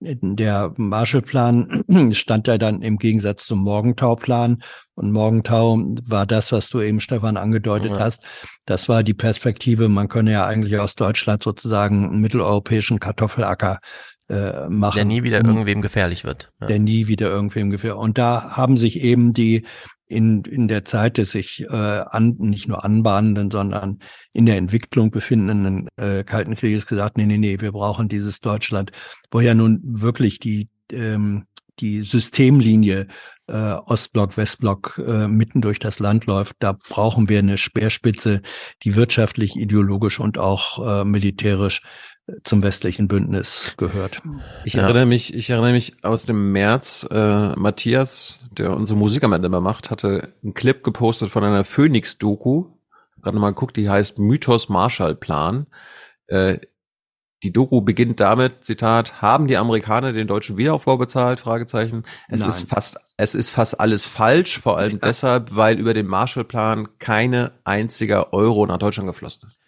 der 0.04 0.72
Marshallplan 0.76 1.84
stand 2.12 2.46
ja 2.48 2.58
dann 2.58 2.82
im 2.82 2.98
Gegensatz 2.98 3.46
zum 3.46 3.60
Morgenthau-Plan. 3.60 4.62
Und 4.94 5.12
Morgenthau 5.12 5.78
war 6.06 6.26
das, 6.26 6.52
was 6.52 6.68
du 6.68 6.80
eben, 6.80 7.00
Stefan, 7.00 7.36
angedeutet 7.36 7.92
Ja. 7.92 7.98
hast. 8.00 8.22
Das 8.66 8.88
war 8.88 9.02
die 9.02 9.14
Perspektive, 9.14 9.88
man 9.88 10.08
könne 10.08 10.32
ja 10.32 10.46
eigentlich 10.46 10.78
aus 10.78 10.94
Deutschland 10.94 11.42
sozusagen 11.42 12.04
einen 12.10 12.20
mitteleuropäischen 12.20 13.00
Kartoffelacker 13.00 13.78
äh, 14.28 14.68
machen. 14.68 14.96
Der 14.96 15.04
nie 15.04 15.22
wieder 15.22 15.38
irgendwem 15.44 15.82
gefährlich 15.82 16.24
wird. 16.24 16.50
Ja. 16.60 16.66
der 16.68 16.78
nie 16.78 17.06
wieder 17.06 17.28
irgendwem 17.28 17.70
gefällt. 17.70 17.94
Und 17.94 18.18
da 18.18 18.50
haben 18.56 18.76
sich 18.76 19.00
eben 19.00 19.32
die 19.32 19.66
in, 20.12 20.43
in 20.44 20.68
der 20.68 20.84
Zeit 20.84 21.18
des 21.18 21.32
sich 21.32 21.62
äh, 21.62 21.74
an, 21.74 22.36
nicht 22.39 22.68
nur 22.68 22.84
anbahnenden, 22.84 23.51
sondern 23.51 23.98
in 24.32 24.47
der 24.47 24.56
Entwicklung 24.56 25.10
befindenden 25.10 25.89
äh, 25.97 26.24
Kalten 26.24 26.55
Krieges 26.55 26.86
gesagt, 26.86 27.16
nee, 27.16 27.26
nee, 27.26 27.39
nee, 27.39 27.60
wir 27.60 27.72
brauchen 27.72 28.09
dieses 28.09 28.40
Deutschland, 28.40 28.93
wo 29.30 29.40
ja 29.40 29.55
nun 29.55 29.80
wirklich 29.82 30.39
die, 30.39 30.68
ähm, 30.93 31.47
die 31.80 32.02
Systemlinie 32.02 33.09
äh, 33.48 33.55
Ostblock, 33.55 34.36
Westblock 34.36 35.01
äh, 35.05 35.26
mitten 35.26 35.60
durch 35.60 35.78
das 35.78 35.98
Land 35.98 36.26
läuft. 36.26 36.56
Da 36.60 36.72
brauchen 36.72 37.28
wir 37.28 37.39
eine 37.39 37.59
Speerspitze, 37.59 38.43
die 38.82 38.94
wirtschaftlich, 38.94 39.56
ideologisch 39.56 40.20
und 40.20 40.39
auch 40.39 41.01
äh, 41.01 41.05
militärisch 41.05 41.82
zum 42.44 42.62
westlichen 42.62 43.09
Bündnis 43.09 43.74
gehört. 43.77 44.23
Ich 44.65 44.77
erinnere 44.77 45.07
mich, 45.07 45.35
ich 45.35 45.51
erinnere 45.51 45.73
mich 45.73 46.05
aus 46.05 46.24
dem 46.24 46.53
März, 46.53 47.07
äh, 47.11 47.57
Matthias, 47.57 48.39
der 48.53 48.74
unsere 48.77 48.99
Musik 48.99 49.24
am 49.24 49.32
Ende 49.32 49.47
immer 49.47 49.61
macht, 49.61 49.90
hatte 49.90 50.32
einen 50.43 50.55
Clip 50.55 50.85
gepostet 50.85 51.31
von 51.31 51.44
einer 51.44 51.65
Phoenix-Doku. 51.65 52.66
Gerade 53.23 53.39
mal 53.39 53.51
geguckt, 53.51 53.77
die 53.77 53.90
heißt 53.90 54.19
Mythos 54.19 54.69
Marshallplan. 54.69 55.66
Äh, 56.28 56.59
die 57.43 57.53
Doku 57.53 57.81
beginnt 57.81 58.20
damit, 58.20 58.65
Zitat, 58.65 59.20
haben 59.20 59.49
die 59.49 59.57
Amerikaner 59.57 60.12
den 60.12 60.28
deutschen 60.28 60.57
Wiederaufbau 60.57 60.97
bezahlt? 60.97 61.40
Fragezeichen. 61.40 62.05
Es 62.28 62.40
Nein. 62.40 62.49
ist 62.49 62.69
fast, 62.69 63.01
es 63.16 63.35
ist 63.35 63.51
fast 63.51 63.81
alles 63.81 64.05
falsch, 64.05 64.61
vor 64.61 64.78
allem 64.78 65.01
deshalb, 65.01 65.55
weil 65.55 65.78
über 65.81 65.93
den 65.93 66.07
Marshallplan 66.07 66.99
keine 67.01 67.53
einziger 67.65 68.32
Euro 68.32 68.65
nach 68.66 68.78
Deutschland 68.78 69.09
geflossen 69.09 69.49
ist. 69.49 69.61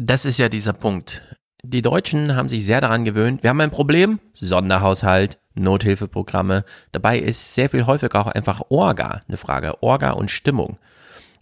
Das 0.00 0.24
ist 0.24 0.38
ja 0.38 0.48
dieser 0.48 0.74
Punkt. 0.74 1.24
Die 1.64 1.82
Deutschen 1.82 2.36
haben 2.36 2.48
sich 2.48 2.64
sehr 2.64 2.80
daran 2.80 3.04
gewöhnt. 3.04 3.42
Wir 3.42 3.50
haben 3.50 3.60
ein 3.60 3.72
Problem, 3.72 4.20
Sonderhaushalt, 4.32 5.40
Nothilfeprogramme. 5.54 6.64
Dabei 6.92 7.18
ist 7.18 7.56
sehr 7.56 7.68
viel 7.68 7.84
häufiger 7.84 8.20
auch 8.20 8.28
einfach 8.28 8.62
Orga 8.68 9.22
eine 9.26 9.36
Frage. 9.36 9.82
Orga 9.82 10.12
und 10.12 10.30
Stimmung. 10.30 10.78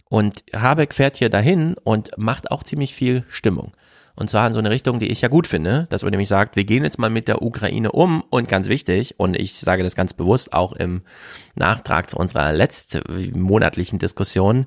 Und 0.09 0.43
Habeck 0.55 0.95
fährt 0.95 1.17
hier 1.17 1.29
dahin 1.29 1.75
und 1.83 2.17
macht 2.17 2.49
auch 2.49 2.63
ziemlich 2.63 2.95
viel 2.95 3.25
Stimmung. 3.29 3.73
Und 4.15 4.31
zwar 4.31 4.47
in 4.47 4.53
so 4.53 4.59
eine 4.59 4.71
Richtung, 4.71 4.97
die 4.97 5.11
ich 5.11 5.21
ja 5.21 5.27
gut 5.27 5.45
finde, 5.45 5.85
dass 5.91 6.01
man 6.01 6.09
nämlich 6.09 6.29
sagt, 6.29 6.55
wir 6.55 6.65
gehen 6.65 6.83
jetzt 6.83 6.97
mal 6.97 7.11
mit 7.11 7.27
der 7.27 7.43
Ukraine 7.43 7.91
um 7.91 8.23
und 8.31 8.49
ganz 8.49 8.69
wichtig, 8.69 9.19
und 9.19 9.37
ich 9.37 9.59
sage 9.59 9.83
das 9.83 9.95
ganz 9.95 10.13
bewusst 10.13 10.53
auch 10.53 10.71
im 10.73 11.03
Nachtrag 11.53 12.09
zu 12.09 12.17
unserer 12.17 12.51
letzten 12.53 13.39
monatlichen 13.39 13.99
Diskussion, 13.99 14.65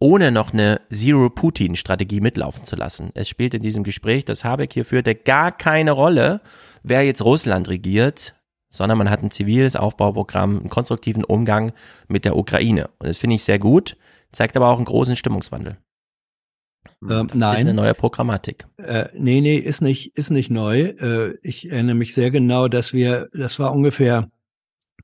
ohne 0.00 0.30
noch 0.30 0.52
eine 0.52 0.80
Zero-Putin-Strategie 0.90 2.20
mitlaufen 2.20 2.64
zu 2.64 2.76
lassen. 2.76 3.10
Es 3.14 3.28
spielt 3.28 3.54
in 3.54 3.62
diesem 3.62 3.82
Gespräch, 3.82 4.24
das 4.24 4.44
Habeck 4.44 4.72
hier 4.72 4.84
führte, 4.84 5.14
gar 5.14 5.50
keine 5.50 5.92
Rolle, 5.92 6.40
wer 6.82 7.04
jetzt 7.04 7.24
Russland 7.24 7.68
regiert, 7.68 8.34
sondern 8.70 8.98
man 8.98 9.10
hat 9.10 9.22
ein 9.22 9.30
ziviles 9.30 9.76
Aufbauprogramm, 9.76 10.60
einen 10.60 10.70
konstruktiven 10.70 11.24
Umgang 11.24 11.72
mit 12.06 12.24
der 12.24 12.36
Ukraine. 12.36 12.88
Und 12.98 13.08
das 13.08 13.18
finde 13.18 13.36
ich 13.36 13.44
sehr 13.44 13.58
gut, 13.58 13.96
zeigt 14.30 14.56
aber 14.56 14.68
auch 14.68 14.76
einen 14.76 14.84
großen 14.84 15.16
Stimmungswandel. 15.16 15.78
Ähm, 17.02 17.28
Das 17.28 17.34
nein. 17.34 17.54
ist 17.54 17.60
eine 17.60 17.74
neue 17.74 17.94
Programmatik. 17.94 18.66
Äh, 18.76 19.08
nee, 19.14 19.40
nee, 19.40 19.56
ist 19.56 19.80
nicht, 19.82 20.16
ist 20.16 20.30
nicht 20.30 20.50
neu. 20.50 20.80
Äh, 20.80 21.38
ich 21.42 21.70
erinnere 21.70 21.96
mich 21.96 22.14
sehr 22.14 22.30
genau, 22.30 22.68
dass 22.68 22.92
wir, 22.92 23.28
das 23.32 23.58
war 23.58 23.72
ungefähr 23.72 24.30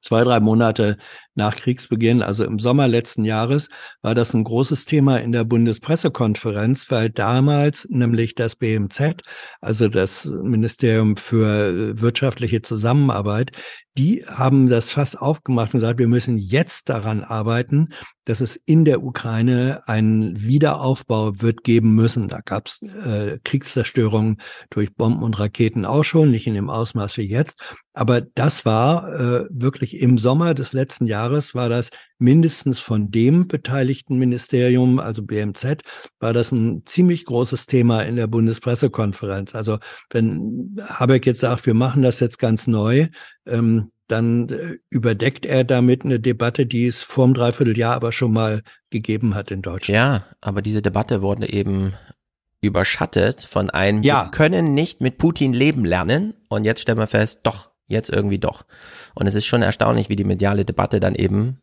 zwei, 0.00 0.22
drei 0.24 0.40
Monate 0.40 0.98
nach 1.35 1.56
Kriegsbeginn, 1.56 2.23
also 2.23 2.44
im 2.44 2.59
Sommer 2.59 2.89
letzten 2.89 3.24
Jahres, 3.24 3.69
war 4.02 4.15
das 4.15 4.35
ein 4.35 4.44
großes 4.44 4.85
Thema 4.85 5.19
in 5.19 5.32
der 5.32 5.44
Bundespressekonferenz, 5.44 6.90
weil 6.90 7.11
damals 7.11 7.86
nämlich 7.90 8.35
das 8.35 8.56
BMZ, 8.56 9.23
also 9.61 9.89
das 9.89 10.24
Ministerium 10.27 11.16
für 11.16 11.47
äh, 11.47 12.01
wirtschaftliche 12.01 12.62
Zusammenarbeit, 12.62 13.52
die 13.97 14.24
haben 14.27 14.69
das 14.69 14.90
fast 14.90 15.20
aufgemacht 15.20 15.73
und 15.73 15.81
gesagt, 15.81 16.01
wir 16.01 16.09
müssen 16.09 16.36
jetzt 16.36 16.89
daran 16.89 17.23
arbeiten, 17.23 17.90
dass 18.24 18.40
es 18.40 18.56
in 18.56 18.85
der 18.85 19.05
Ukraine 19.05 19.82
einen 19.86 20.40
Wiederaufbau 20.40 21.40
wird 21.40 21.62
geben 21.62 21.94
müssen. 21.94 22.27
Da 22.28 22.40
gab 22.40 22.66
es 22.66 22.82
äh, 22.82 23.39
Kriegszerstörungen 23.44 24.39
durch 24.70 24.94
Bomben 24.94 25.23
und 25.23 25.39
Raketen 25.39 25.85
auch 25.85 26.02
schon, 26.02 26.31
nicht 26.31 26.47
in 26.47 26.55
dem 26.55 26.70
Ausmaß 26.70 27.16
wie 27.19 27.28
jetzt. 27.28 27.61
Aber 27.93 28.20
das 28.20 28.66
war 28.66 29.12
äh, 29.15 29.47
wirklich 29.51 30.01
im 30.01 30.19
Sommer 30.19 30.55
des 30.55 30.73
letzten 30.73 31.06
Jahres, 31.06 31.23
war 31.55 31.68
das 31.68 31.90
mindestens 32.18 32.78
von 32.78 33.10
dem 33.10 33.48
beteiligten 33.48 34.16
Ministerium, 34.18 34.98
also 34.98 35.22
BMZ, 35.22 35.82
war 36.20 36.32
das 36.32 36.52
ein 36.52 36.82
ziemlich 36.86 37.24
großes 37.24 37.66
Thema 37.66 38.02
in 38.02 38.16
der 38.16 38.26
Bundespressekonferenz. 38.26 39.55
Also 39.55 39.78
wenn 40.10 40.76
Habeck 40.86 41.26
jetzt 41.26 41.40
sagt, 41.40 41.66
wir 41.66 41.74
machen 41.74 42.02
das 42.02 42.20
jetzt 42.20 42.38
ganz 42.38 42.66
neu, 42.66 43.09
ähm, 43.46 43.90
dann 44.06 44.48
äh, 44.51 44.76
überdeckt 44.90 45.46
er 45.46 45.64
damit 45.64 46.05
eine 46.05 46.20
Debatte, 46.20 46.66
die 46.66 46.86
es 46.86 47.02
vor 47.02 47.24
einem 47.24 47.34
Dreivierteljahr 47.34 47.94
aber 47.94 48.12
schon 48.12 48.32
mal 48.32 48.62
gegeben 48.90 49.34
hat 49.34 49.51
in 49.51 49.62
Deutschland. 49.62 49.96
Ja, 49.96 50.24
aber 50.40 50.60
diese 50.62 50.82
Debatte 50.82 51.22
wurde 51.22 51.51
eben 51.51 51.94
überschattet 52.60 53.42
von 53.42 53.70
einem, 53.70 54.02
Ja. 54.02 54.24
wir 54.26 54.30
können 54.30 54.74
nicht 54.74 55.01
mit 55.01 55.18
Putin 55.18 55.52
leben 55.52 55.84
lernen. 55.84 56.34
Und 56.48 56.64
jetzt 56.64 56.80
stellen 56.80 56.98
wir 56.98 57.06
fest, 57.06 57.40
doch, 57.42 57.70
jetzt 57.86 58.11
irgendwie 58.11 58.39
doch. 58.39 58.65
Und 59.15 59.27
es 59.27 59.35
ist 59.35 59.47
schon 59.47 59.62
erstaunlich, 59.62 60.09
wie 60.09 60.16
die 60.16 60.24
mediale 60.24 60.65
Debatte 60.65 61.01
dann 61.01 61.15
eben 61.15 61.61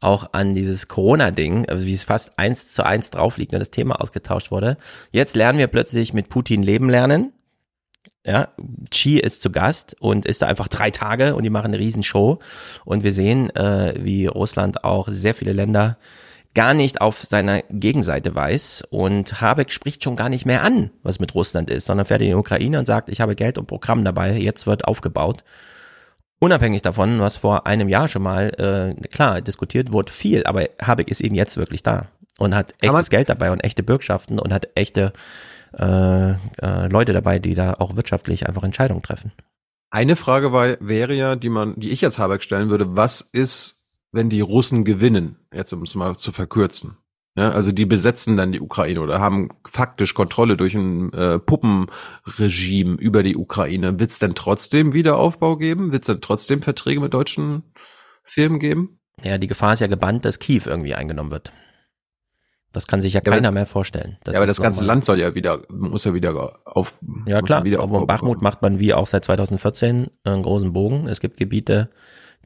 auch 0.00 0.32
an 0.32 0.54
dieses 0.54 0.88
Corona-Ding, 0.88 1.68
also 1.68 1.86
wie 1.86 1.94
es 1.94 2.04
fast 2.04 2.38
eins 2.38 2.72
zu 2.72 2.84
eins 2.84 3.10
drauf 3.10 3.38
liegt, 3.38 3.52
wenn 3.52 3.60
das 3.60 3.70
Thema 3.70 4.00
ausgetauscht 4.00 4.50
wurde. 4.50 4.76
Jetzt 5.12 5.36
lernen 5.36 5.58
wir 5.58 5.66
plötzlich 5.66 6.12
mit 6.12 6.28
Putin 6.28 6.62
leben 6.62 6.90
lernen. 6.90 7.32
Ja, 8.26 8.48
Xi 8.90 9.18
ist 9.18 9.42
zu 9.42 9.50
Gast 9.50 9.96
und 10.00 10.24
ist 10.24 10.40
da 10.40 10.46
einfach 10.46 10.68
drei 10.68 10.90
Tage 10.90 11.34
und 11.34 11.42
die 11.42 11.50
machen 11.50 11.66
eine 11.66 11.78
Riesenshow. 11.78 12.38
Und 12.84 13.02
wir 13.02 13.12
sehen, 13.12 13.50
äh, 13.54 13.94
wie 13.98 14.26
Russland 14.26 14.82
auch 14.82 15.08
sehr 15.08 15.34
viele 15.34 15.52
Länder 15.52 15.98
gar 16.54 16.74
nicht 16.74 17.00
auf 17.00 17.22
seiner 17.22 17.62
Gegenseite 17.62 18.34
weiß 18.34 18.86
und 18.90 19.40
Habeck 19.40 19.70
spricht 19.70 20.04
schon 20.04 20.16
gar 20.16 20.28
nicht 20.28 20.46
mehr 20.46 20.62
an, 20.62 20.90
was 21.02 21.18
mit 21.18 21.34
Russland 21.34 21.70
ist, 21.70 21.86
sondern 21.86 22.06
fährt 22.06 22.22
in 22.22 22.28
die 22.28 22.34
Ukraine 22.34 22.78
und 22.78 22.86
sagt, 22.86 23.08
ich 23.08 23.20
habe 23.20 23.34
Geld 23.34 23.58
und 23.58 23.66
Programm 23.66 24.04
dabei, 24.04 24.36
jetzt 24.36 24.66
wird 24.66 24.84
aufgebaut. 24.86 25.44
Unabhängig 26.38 26.82
davon, 26.82 27.20
was 27.20 27.36
vor 27.36 27.66
einem 27.66 27.88
Jahr 27.88 28.08
schon 28.08 28.22
mal, 28.22 28.50
äh, 28.58 29.08
klar, 29.08 29.40
diskutiert 29.40 29.92
wurde 29.92 30.12
viel, 30.12 30.44
aber 30.44 30.68
Habeck 30.80 31.08
ist 31.08 31.20
eben 31.20 31.34
jetzt 31.34 31.56
wirklich 31.56 31.82
da 31.82 32.08
und 32.38 32.54
hat 32.54 32.74
echtes 32.80 33.10
Geld 33.10 33.28
dabei 33.28 33.50
und 33.50 33.60
echte 33.60 33.82
Bürgschaften 33.82 34.38
und 34.38 34.52
hat 34.52 34.68
echte 34.74 35.12
äh, 35.78 36.30
äh, 36.30 36.88
Leute 36.88 37.12
dabei, 37.12 37.38
die 37.38 37.54
da 37.54 37.74
auch 37.78 37.96
wirtschaftlich 37.96 38.46
einfach 38.46 38.62
Entscheidungen 38.62 39.02
treffen. 39.02 39.32
Eine 39.90 40.16
Frage 40.16 40.52
war, 40.52 40.76
wäre 40.80 41.14
ja, 41.14 41.36
die 41.36 41.48
man, 41.48 41.78
die 41.78 41.90
ich 41.90 42.00
jetzt 42.00 42.18
Habeck 42.18 42.42
stellen 42.42 42.68
würde, 42.68 42.96
was 42.96 43.20
ist, 43.20 43.76
wenn 44.14 44.30
die 44.30 44.40
Russen 44.40 44.84
gewinnen? 44.84 45.36
Jetzt 45.52 45.72
um 45.72 45.82
es 45.82 45.94
mal 45.94 46.16
zu 46.18 46.32
verkürzen. 46.32 46.96
Ja, 47.36 47.50
also 47.50 47.72
die 47.72 47.84
besetzen 47.84 48.36
dann 48.36 48.52
die 48.52 48.60
Ukraine 48.60 49.00
oder 49.00 49.18
haben 49.18 49.48
faktisch 49.68 50.14
Kontrolle 50.14 50.56
durch 50.56 50.74
ein 50.74 51.12
äh, 51.12 51.40
Puppenregime 51.40 52.96
über 52.96 53.24
die 53.24 53.36
Ukraine. 53.36 53.98
Wird 53.98 54.12
es 54.12 54.20
denn 54.20 54.36
trotzdem 54.36 54.92
Wiederaufbau 54.92 55.56
geben? 55.56 55.90
Wird 55.90 56.04
es 56.04 56.06
denn 56.06 56.20
trotzdem 56.20 56.62
Verträge 56.62 57.00
mit 57.00 57.12
deutschen 57.12 57.64
Firmen 58.22 58.60
geben? 58.60 59.00
Ja, 59.20 59.38
die 59.38 59.48
Gefahr 59.48 59.72
ist 59.72 59.80
ja 59.80 59.88
gebannt, 59.88 60.24
dass 60.24 60.38
Kiew 60.38 60.62
irgendwie 60.66 60.94
eingenommen 60.94 61.32
wird. 61.32 61.52
Das 62.72 62.86
kann 62.86 63.00
sich 63.00 63.14
ja, 63.14 63.20
keiner 63.20 63.52
mehr 63.52 63.66
vorstellen. 63.66 64.18
ja, 64.26 64.34
aber 64.34 64.46
das 64.46 64.60
ganze 64.60 64.84
Land 64.84 65.04
soll 65.04 65.20
ja 65.20 65.34
wieder, 65.34 65.62
muss 65.68 66.04
ja 66.04 66.14
wieder 66.14 66.58
auf. 66.64 66.94
Ja, 67.26 67.40
klar. 67.40 67.64
Wieder 67.64 67.80
aber 67.80 68.04
Bachmut 68.06 68.42
macht 68.42 68.62
man 68.62 68.80
wie 68.80 68.94
auch 68.94 69.06
seit 69.06 69.24
2014 69.24 70.08
einen 70.24 70.42
großen 70.42 70.72
Bogen. 70.72 71.06
Es 71.06 71.20
gibt 71.20 71.36
Gebiete, 71.36 71.90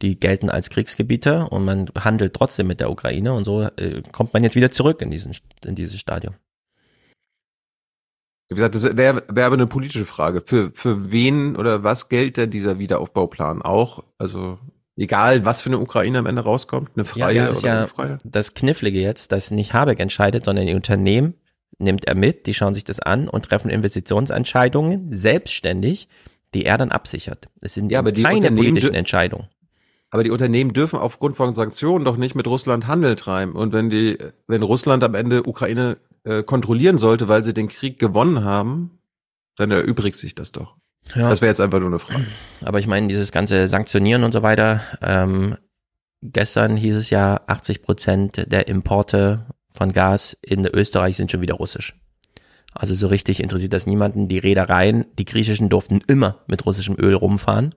die 0.02 0.18
gelten 0.18 0.50
als 0.50 0.70
Kriegsgebiete 0.70 1.48
und 1.48 1.64
man 1.64 1.90
handelt 1.98 2.34
trotzdem 2.34 2.66
mit 2.66 2.80
der 2.80 2.90
Ukraine 2.90 3.32
und 3.32 3.44
so 3.44 3.62
äh, 3.62 4.02
kommt 4.12 4.32
man 4.32 4.44
jetzt 4.44 4.56
wieder 4.56 4.70
zurück 4.70 5.02
in 5.02 5.10
diesen 5.10 5.36
in 5.64 5.74
dieses 5.74 5.98
Stadium. 5.98 6.34
Wie 8.48 8.54
gesagt, 8.54 8.74
das 8.74 8.96
wäre 8.96 9.22
wär 9.28 9.46
aber 9.46 9.54
eine 9.54 9.66
politische 9.66 10.06
Frage. 10.06 10.42
Für, 10.44 10.70
für 10.72 11.12
wen 11.12 11.54
oder 11.56 11.82
was 11.82 12.08
gilt 12.08 12.38
denn 12.38 12.50
dieser 12.50 12.78
Wiederaufbauplan 12.78 13.60
auch? 13.60 14.04
Also 14.16 14.58
egal, 14.96 15.44
was 15.44 15.60
für 15.60 15.68
eine 15.68 15.78
Ukraine 15.78 16.18
am 16.18 16.26
Ende 16.26 16.42
rauskommt, 16.42 16.90
eine 16.96 17.04
freie 17.04 17.36
ja, 17.36 17.46
das 17.48 17.58
oder 17.58 17.68
ja 17.68 17.82
unfreie? 17.82 18.18
das 18.24 18.54
Knifflige 18.54 19.00
jetzt, 19.00 19.32
dass 19.32 19.50
nicht 19.50 19.74
Habeck 19.74 20.00
entscheidet, 20.00 20.46
sondern 20.46 20.66
die 20.66 20.74
Unternehmen 20.74 21.34
nimmt 21.78 22.06
er 22.06 22.14
mit, 22.14 22.46
die 22.46 22.54
schauen 22.54 22.74
sich 22.74 22.84
das 22.84 23.00
an 23.00 23.28
und 23.28 23.44
treffen 23.44 23.70
Investitionsentscheidungen 23.70 25.12
selbstständig, 25.12 26.08
die 26.54 26.64
er 26.64 26.78
dann 26.78 26.90
absichert. 26.90 27.48
Es 27.60 27.74
sind 27.74 27.92
Ja, 27.92 27.98
aber 27.98 28.12
die 28.12 28.22
keine 28.22 28.50
politischen 28.50 28.94
Entscheidungen. 28.94 29.48
Aber 30.10 30.24
die 30.24 30.30
Unternehmen 30.30 30.72
dürfen 30.72 30.98
aufgrund 30.98 31.36
von 31.36 31.55
Sanktionen 31.55 32.05
doch 32.05 32.16
nicht 32.16 32.35
mit 32.35 32.47
Russland 32.47 32.86
Handel 32.86 33.16
treiben. 33.16 33.52
Und 33.52 33.72
wenn 33.72 33.90
die, 33.90 34.18
wenn 34.47 34.62
Russland 34.62 35.05
am 35.05 35.14
Ende 35.14 35.47
Ukraine 35.47 35.98
äh, 36.24 36.43
kontrollieren 36.43 36.98
sollte, 36.98 37.28
weil 37.28 37.44
sie 37.44 37.52
den 37.52 37.68
Krieg 37.68 37.98
gewonnen 37.98 38.43
haben, 38.43 38.98
dann 39.56 39.70
erübrigt 39.70 40.18
sich 40.18 40.35
das 40.35 40.52
doch. 40.52 40.76
Ja. 41.14 41.28
Das 41.28 41.40
wäre 41.40 41.51
jetzt 41.51 41.60
einfach 41.60 41.78
nur 41.78 41.89
eine 41.89 41.98
Frage. 41.98 42.26
Aber 42.64 42.78
ich 42.78 42.86
meine, 42.86 43.09
dieses 43.09 43.32
ganze 43.32 43.66
Sanktionieren 43.66 44.24
und 44.24 44.32
so 44.32 44.43
weiter, 44.43 44.80
ähm, 45.02 45.56
gestern 46.22 46.76
hieß 46.76 46.97
es 46.97 47.10
ja, 47.10 47.40
80 47.47 47.82
Prozent 47.82 48.52
der 48.52 48.68
Importe 48.68 49.47
von 49.68 49.93
Gas 49.93 50.36
in 50.43 50.66
Österreich 50.66 51.16
sind 51.16 51.30
schon 51.30 51.40
wieder 51.40 51.55
russisch. 51.55 51.94
Also 52.74 52.94
so 52.94 53.09
richtig 53.09 53.43
interessiert 53.43 53.72
das 53.72 53.86
niemanden. 53.86 54.28
Die 54.28 54.39
Reedereien, 54.39 55.06
die 55.18 55.24
griechischen 55.24 55.68
durften 55.68 56.01
immer 56.06 56.44
mit 56.47 56.64
russischem 56.66 56.97
Öl 56.98 57.14
rumfahren. 57.14 57.74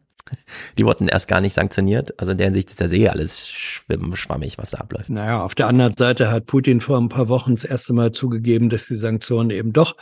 Die 0.78 0.86
wurden 0.86 1.08
erst 1.08 1.28
gar 1.28 1.42
nicht 1.42 1.54
sanktioniert. 1.54 2.20
Also 2.20 2.32
in 2.32 2.38
der 2.38 2.48
Hinsicht 2.48 2.70
ist 2.70 2.82
das 2.82 2.92
eh 2.92 3.10
alles 3.10 3.50
schwimm, 3.50 4.16
schwammig, 4.16 4.58
was 4.58 4.72
da 4.72 4.78
abläuft. 4.78 5.10
Naja, 5.10 5.44
auf 5.44 5.56
der 5.56 5.68
anderen 5.68 5.96
Seite 5.96 6.32
hat 6.32 6.46
Putin 6.46 6.82
vor 6.82 6.98
ein 6.98 7.10
paar 7.10 7.28
Wochen 7.28 7.56
das 7.56 7.64
erste 7.64 7.94
Mal 7.94 8.12
zugegeben, 8.12 8.70
dass 8.70 8.88
die 8.88 8.96
Sanktionen 8.96 9.50
eben 9.50 9.74
doch 9.74 9.96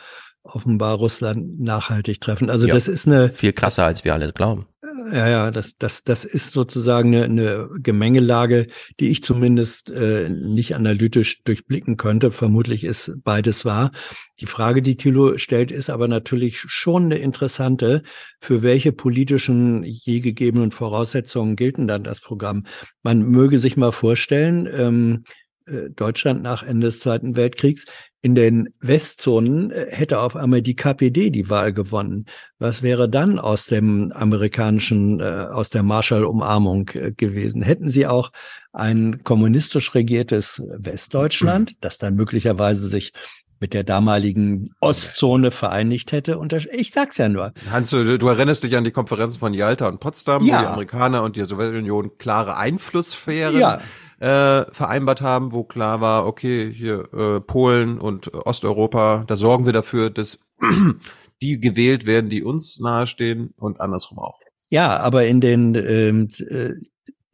offenbar 0.43 0.95
Russland 0.95 1.59
nachhaltig 1.59 2.21
treffen. 2.21 2.49
Also 2.49 2.67
Ja, 2.67 2.73
das 2.73 2.87
ist 2.87 3.07
eine, 3.07 3.31
Viel 3.31 3.53
krasser, 3.53 3.85
als 3.85 4.03
wir 4.03 4.13
alle 4.13 4.31
glauben. 4.31 4.65
Ja, 5.11 5.29
ja, 5.29 5.51
das, 5.51 5.77
das, 5.77 6.03
das 6.03 6.25
ist 6.25 6.51
sozusagen 6.51 7.15
eine, 7.15 7.25
eine 7.25 7.69
Gemengelage, 7.79 8.67
die 8.99 9.09
ich 9.09 9.23
zumindest 9.23 9.89
äh, 9.91 10.29
nicht 10.29 10.75
analytisch 10.75 11.43
durchblicken 11.43 11.97
konnte. 11.97 12.31
Vermutlich 12.31 12.83
ist 12.83 13.13
beides 13.23 13.65
wahr. 13.65 13.91
Die 14.39 14.45
Frage, 14.45 14.81
die 14.81 14.97
Thilo 14.97 15.37
stellt, 15.37 15.71
ist 15.71 15.89
aber 15.89 16.07
natürlich 16.07 16.59
schon 16.59 17.05
eine 17.05 17.17
interessante. 17.17 18.03
Für 18.41 18.61
welche 18.61 18.91
politischen 18.91 19.83
je 19.83 20.19
gegebenen 20.19 20.71
Voraussetzungen 20.71 21.55
gilt 21.55 21.77
denn 21.77 21.87
dann 21.87 22.03
das 22.03 22.21
Programm? 22.21 22.65
Man 23.03 23.23
möge 23.23 23.57
sich 23.57 23.77
mal 23.77 23.91
vorstellen, 23.91 24.67
ähm, 24.71 25.23
äh, 25.69 25.89
Deutschland 25.89 26.41
nach 26.41 26.63
Ende 26.63 26.87
des 26.87 26.99
Zweiten 26.99 27.35
Weltkriegs. 27.35 27.85
In 28.21 28.35
den 28.35 28.69
Westzonen 28.81 29.71
äh, 29.71 29.85
hätte 29.91 30.19
auf 30.19 30.35
einmal 30.35 30.61
die 30.61 30.75
KPD 30.75 31.29
die 31.29 31.49
Wahl 31.49 31.71
gewonnen. 31.71 32.25
Was 32.59 32.81
wäre 32.81 33.07
dann 33.07 33.39
aus 33.39 33.65
dem 33.67 34.11
amerikanischen, 34.13 35.21
äh, 35.21 35.23
aus 35.23 35.69
der 35.69 35.83
Marshall-Umarmung 35.83 36.89
äh, 36.95 37.11
gewesen? 37.13 37.61
Hätten 37.61 37.89
sie 37.89 38.07
auch 38.07 38.31
ein 38.73 39.23
kommunistisch 39.23 39.95
regiertes 39.95 40.61
Westdeutschland, 40.77 41.75
das 41.81 41.97
dann 41.97 42.15
möglicherweise 42.15 42.89
sich 42.89 43.13
mit 43.61 43.73
der 43.73 43.83
damaligen 43.85 44.71
Ostzone 44.81 45.51
vereinigt 45.51 46.11
hätte? 46.11 46.37
Und 46.39 46.51
das, 46.51 46.65
ich 46.65 46.91
sag's 46.91 47.17
ja 47.17 47.29
nur. 47.29 47.53
Hans, 47.71 47.89
du, 47.89 48.17
du 48.17 48.27
erinnerst 48.27 48.63
dich 48.63 48.75
an 48.75 48.83
die 48.83 48.91
Konferenzen 48.91 49.39
von 49.39 49.53
Yalta 49.53 49.87
und 49.87 50.01
Potsdam, 50.01 50.43
wo 50.43 50.47
Ja. 50.47 50.59
die 50.59 50.67
Amerikaner 50.67 51.23
und 51.23 51.37
die 51.37 51.45
Sowjetunion 51.45 52.17
klare 52.17 52.57
Einflusssphären 52.57 53.57
Ja. 53.59 53.79
Äh, 54.19 54.65
vereinbart 54.71 55.21
haben, 55.21 55.51
wo 55.51 55.63
klar 55.63 56.01
war, 56.01 56.27
okay, 56.27 56.71
hier 56.73 57.13
äh, 57.13 57.39
Polen 57.39 57.99
und 57.99 58.33
Osteuropa, 58.33 59.23
da 59.27 59.35
sorgen 59.35 59.65
wir 59.65 59.73
dafür, 59.73 60.09
dass 60.09 60.39
die 61.41 61.59
gewählt 61.59 62.05
werden, 62.05 62.29
die 62.29 62.43
uns 62.43 62.79
nahestehen 62.79 63.53
und 63.57 63.79
andersrum 63.79 64.19
auch. 64.19 64.39
Ja, 64.69 64.97
aber 64.97 65.25
in 65.25 65.41
den 65.41 65.75
ähm, 65.75 66.29
äh, 66.47 66.73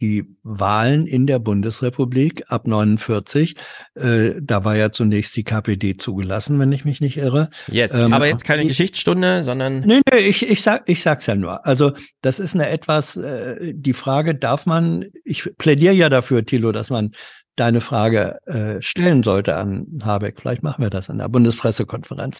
die 0.02 0.26
Wahlen 0.44 1.08
in 1.08 1.26
der 1.26 1.40
Bundesrepublik 1.40 2.44
ab 2.50 2.68
49, 2.68 3.56
äh, 3.96 4.32
da 4.42 4.66
war 4.66 4.76
ja 4.76 4.92
zunächst 4.92 5.36
die 5.36 5.44
KPD 5.44 5.98
zugelassen, 5.98 6.60
wenn 6.60 6.72
ich 6.72 6.84
mich 6.86 7.00
nicht 7.02 7.18
irre. 7.18 7.50
Yes, 7.72 7.94
Ähm, 7.94 8.14
aber 8.14 8.28
jetzt 8.28 8.44
keine 8.44 8.66
Geschichtsstunde, 8.66 9.44
sondern 9.44 9.80
Nee, 9.82 10.02
nee, 10.12 10.20
ich, 10.20 10.50
ich, 10.50 10.62
sag, 10.62 10.90
ich 10.90 11.02
sag's 11.02 11.28
ja 11.28 11.36
nur. 11.36 11.66
Also 11.66 11.94
das 12.22 12.40
ist 12.40 12.56
eine 12.56 12.70
etwas, 12.70 13.16
äh, 13.16 13.74
die 13.74 13.94
Frage, 13.94 14.36
darf 14.36 14.66
man, 14.66 15.06
ich 15.24 15.50
plädiere 15.58 15.94
ja 15.94 16.10
dafür, 16.10 16.46
Thilo, 16.46 16.72
dass 16.72 16.90
man 16.90 17.12
deine 17.56 17.80
Frage 17.80 18.40
äh, 18.46 18.82
stellen 18.82 19.24
sollte 19.24 19.56
an 19.56 19.88
Habeck. 20.04 20.42
Vielleicht 20.42 20.62
machen 20.64 20.84
wir 20.84 20.90
das 20.90 21.08
in 21.08 21.20
der 21.20 21.30
Bundespressekonferenz. 21.30 22.40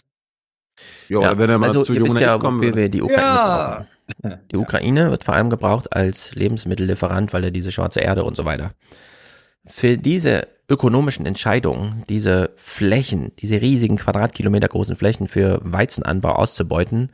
Jo, 1.08 1.22
wenn 1.22 1.48
er 1.48 1.58
mal 1.58 1.68
also 1.68 1.84
zu 1.84 1.94
ihr 1.94 2.02
wisst 2.04 2.20
ja, 2.20 2.40
wofür 2.42 2.76
wir 2.76 2.90
die 2.90 3.00
Ukraine 3.00 3.22
Ja. 3.22 3.68
brauchen. 3.76 3.95
Die 4.52 4.56
Ukraine 4.56 5.10
wird 5.10 5.24
vor 5.24 5.34
allem 5.34 5.50
gebraucht 5.50 5.94
als 5.94 6.34
Lebensmittellieferant, 6.34 7.32
weil 7.32 7.44
er 7.44 7.50
diese 7.50 7.72
schwarze 7.72 8.00
Erde 8.00 8.24
und 8.24 8.36
so 8.36 8.44
weiter. 8.44 8.72
Für 9.64 9.96
diese 9.96 10.48
ökonomischen 10.68 11.26
Entscheidungen, 11.26 12.04
diese 12.08 12.50
Flächen, 12.56 13.32
diese 13.38 13.60
riesigen 13.60 13.96
Quadratkilometer 13.96 14.68
großen 14.68 14.96
Flächen 14.96 15.28
für 15.28 15.60
Weizenanbau 15.62 16.32
auszubeuten, 16.32 17.10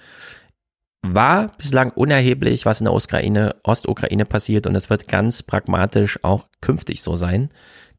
war 1.03 1.49
bislang 1.59 1.91
unerheblich, 1.91 2.65
was 2.65 2.81
in 2.81 2.85
der 2.85 2.95
Ukraine, 2.95 3.57
Ostukraine 3.65 4.25
passiert 4.25 4.67
und 4.67 4.77
es 4.77 4.89
wird 4.89 5.09
ganz 5.09 5.43
pragmatisch 5.43 6.19
auch 6.23 6.47
künftig 6.61 7.03
so 7.03 7.17
sein. 7.17 7.51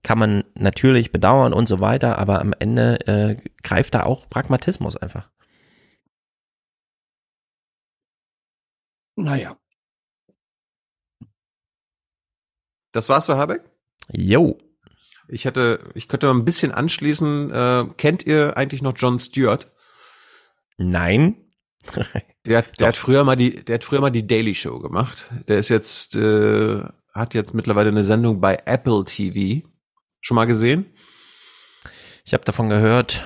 Kann 0.03 0.19
man 0.19 0.43
natürlich 0.55 1.11
bedauern 1.11 1.53
und 1.53 1.67
so 1.67 1.79
weiter, 1.79 2.17
aber 2.17 2.41
am 2.41 2.53
Ende 2.59 3.07
äh, 3.07 3.35
greift 3.61 3.93
da 3.93 4.03
auch 4.03 4.29
Pragmatismus 4.29 4.97
einfach. 4.97 5.29
Naja. 9.15 9.57
Das 12.91 13.09
war's 13.09 13.25
so, 13.25 13.35
Habeck? 13.35 13.63
Jo. 14.11 14.57
Ich 15.27 15.45
hätte, 15.45 15.89
ich 15.95 16.07
könnte 16.07 16.27
mal 16.27 16.33
ein 16.39 16.45
bisschen 16.45 16.71
anschließen. 16.71 17.51
Äh, 17.51 17.85
kennt 17.97 18.25
ihr 18.25 18.57
eigentlich 18.57 18.81
noch 18.81 18.93
John 18.97 19.19
Stewart? 19.19 19.71
Nein. 20.77 21.37
Der, 22.45 22.57
hat- 22.57 22.79
der 22.81 22.89
hat 22.89 22.97
früher 22.97 23.23
mal 23.23 23.37
die, 23.37 23.63
der 23.63 23.75
hat 23.75 23.85
früher 23.85 24.01
mal 24.01 24.09
die 24.09 24.27
Daily 24.27 24.53
Show 24.53 24.79
gemacht. 24.79 25.31
Der 25.47 25.59
ist 25.59 25.69
jetzt, 25.69 26.13
äh, 26.17 26.81
hat 27.13 27.33
jetzt 27.33 27.53
mittlerweile 27.53 27.87
eine 27.87 28.03
Sendung 28.03 28.41
bei 28.41 28.61
Apple 28.65 29.05
TV. 29.05 29.65
Schon 30.19 30.35
mal 30.35 30.43
gesehen? 30.43 30.93
Ich 32.25 32.33
habe 32.33 32.43
davon 32.43 32.67
gehört. 32.67 33.23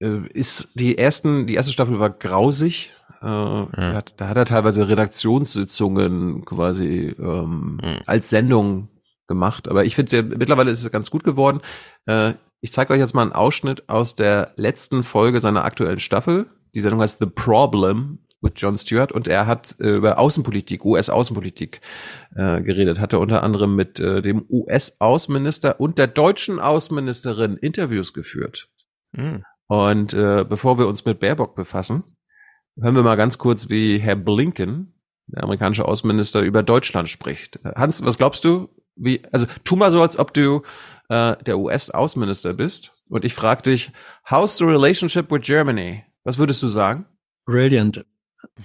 Äh, 0.00 0.26
ist 0.32 0.70
die 0.74 0.98
ersten, 0.98 1.46
die 1.46 1.54
erste 1.54 1.70
Staffel 1.72 2.00
war 2.00 2.10
grausig. 2.10 2.92
Äh, 3.20 3.24
da, 3.24 3.94
hat, 3.94 4.14
da 4.16 4.28
hat 4.28 4.36
er 4.36 4.44
teilweise 4.44 4.88
Redaktionssitzungen 4.88 6.44
quasi 6.44 7.14
ähm, 7.18 7.80
als 8.06 8.30
Sendung 8.30 8.88
gemacht. 9.26 9.68
Aber 9.68 9.84
ich 9.84 9.94
finde, 9.94 10.16
ja, 10.16 10.22
mittlerweile 10.22 10.70
ist 10.70 10.84
es 10.84 10.90
ganz 10.90 11.10
gut 11.10 11.24
geworden. 11.24 11.60
Äh, 12.06 12.34
ich 12.60 12.72
zeige 12.72 12.92
euch 12.92 12.98
jetzt 12.98 13.14
mal 13.14 13.22
einen 13.22 13.32
Ausschnitt 13.32 13.88
aus 13.88 14.16
der 14.16 14.52
letzten 14.56 15.04
Folge 15.04 15.40
seiner 15.40 15.64
aktuellen 15.64 16.00
Staffel. 16.00 16.46
Die 16.74 16.80
Sendung 16.80 17.00
heißt 17.00 17.18
The 17.20 17.26
Problem 17.26 18.18
mit 18.40 18.60
John 18.60 18.78
Stewart 18.78 19.12
und 19.12 19.26
er 19.26 19.46
hat 19.46 19.76
äh, 19.80 19.96
über 19.96 20.18
Außenpolitik, 20.18 20.84
US-Außenpolitik 20.84 21.80
äh, 22.36 22.62
geredet, 22.62 23.00
hatte 23.00 23.18
unter 23.18 23.42
anderem 23.42 23.74
mit 23.74 23.98
äh, 23.98 24.22
dem 24.22 24.44
US-Außenminister 24.48 25.80
und 25.80 25.98
der 25.98 26.06
deutschen 26.06 26.60
Außenministerin 26.60 27.56
Interviews 27.56 28.12
geführt. 28.12 28.68
Hm. 29.14 29.44
Und 29.66 30.14
äh, 30.14 30.44
bevor 30.48 30.78
wir 30.78 30.86
uns 30.86 31.04
mit 31.04 31.20
Baerbock 31.20 31.54
befassen, 31.54 32.04
hören 32.80 32.94
wir 32.94 33.02
mal 33.02 33.16
ganz 33.16 33.38
kurz, 33.38 33.68
wie 33.68 33.98
Herr 33.98 34.16
Blinken, 34.16 34.94
der 35.26 35.44
amerikanische 35.44 35.84
Außenminister, 35.84 36.40
über 36.40 36.62
Deutschland 36.62 37.08
spricht. 37.08 37.60
Hans, 37.64 38.04
was 38.04 38.18
glaubst 38.18 38.44
du? 38.44 38.68
Wie, 38.96 39.22
also 39.32 39.46
tu 39.64 39.76
mal 39.76 39.92
so, 39.92 40.02
als 40.02 40.18
ob 40.18 40.34
du 40.34 40.62
äh, 41.08 41.36
der 41.44 41.58
US-Außenminister 41.58 42.54
bist 42.54 43.04
und 43.10 43.24
ich 43.24 43.34
frage 43.34 43.62
dich, 43.62 43.92
how's 44.28 44.56
the 44.56 44.64
relationship 44.64 45.30
with 45.30 45.42
Germany? 45.42 46.04
Was 46.24 46.38
würdest 46.38 46.62
du 46.62 46.68
sagen? 46.68 47.06
Brilliant. 47.46 48.04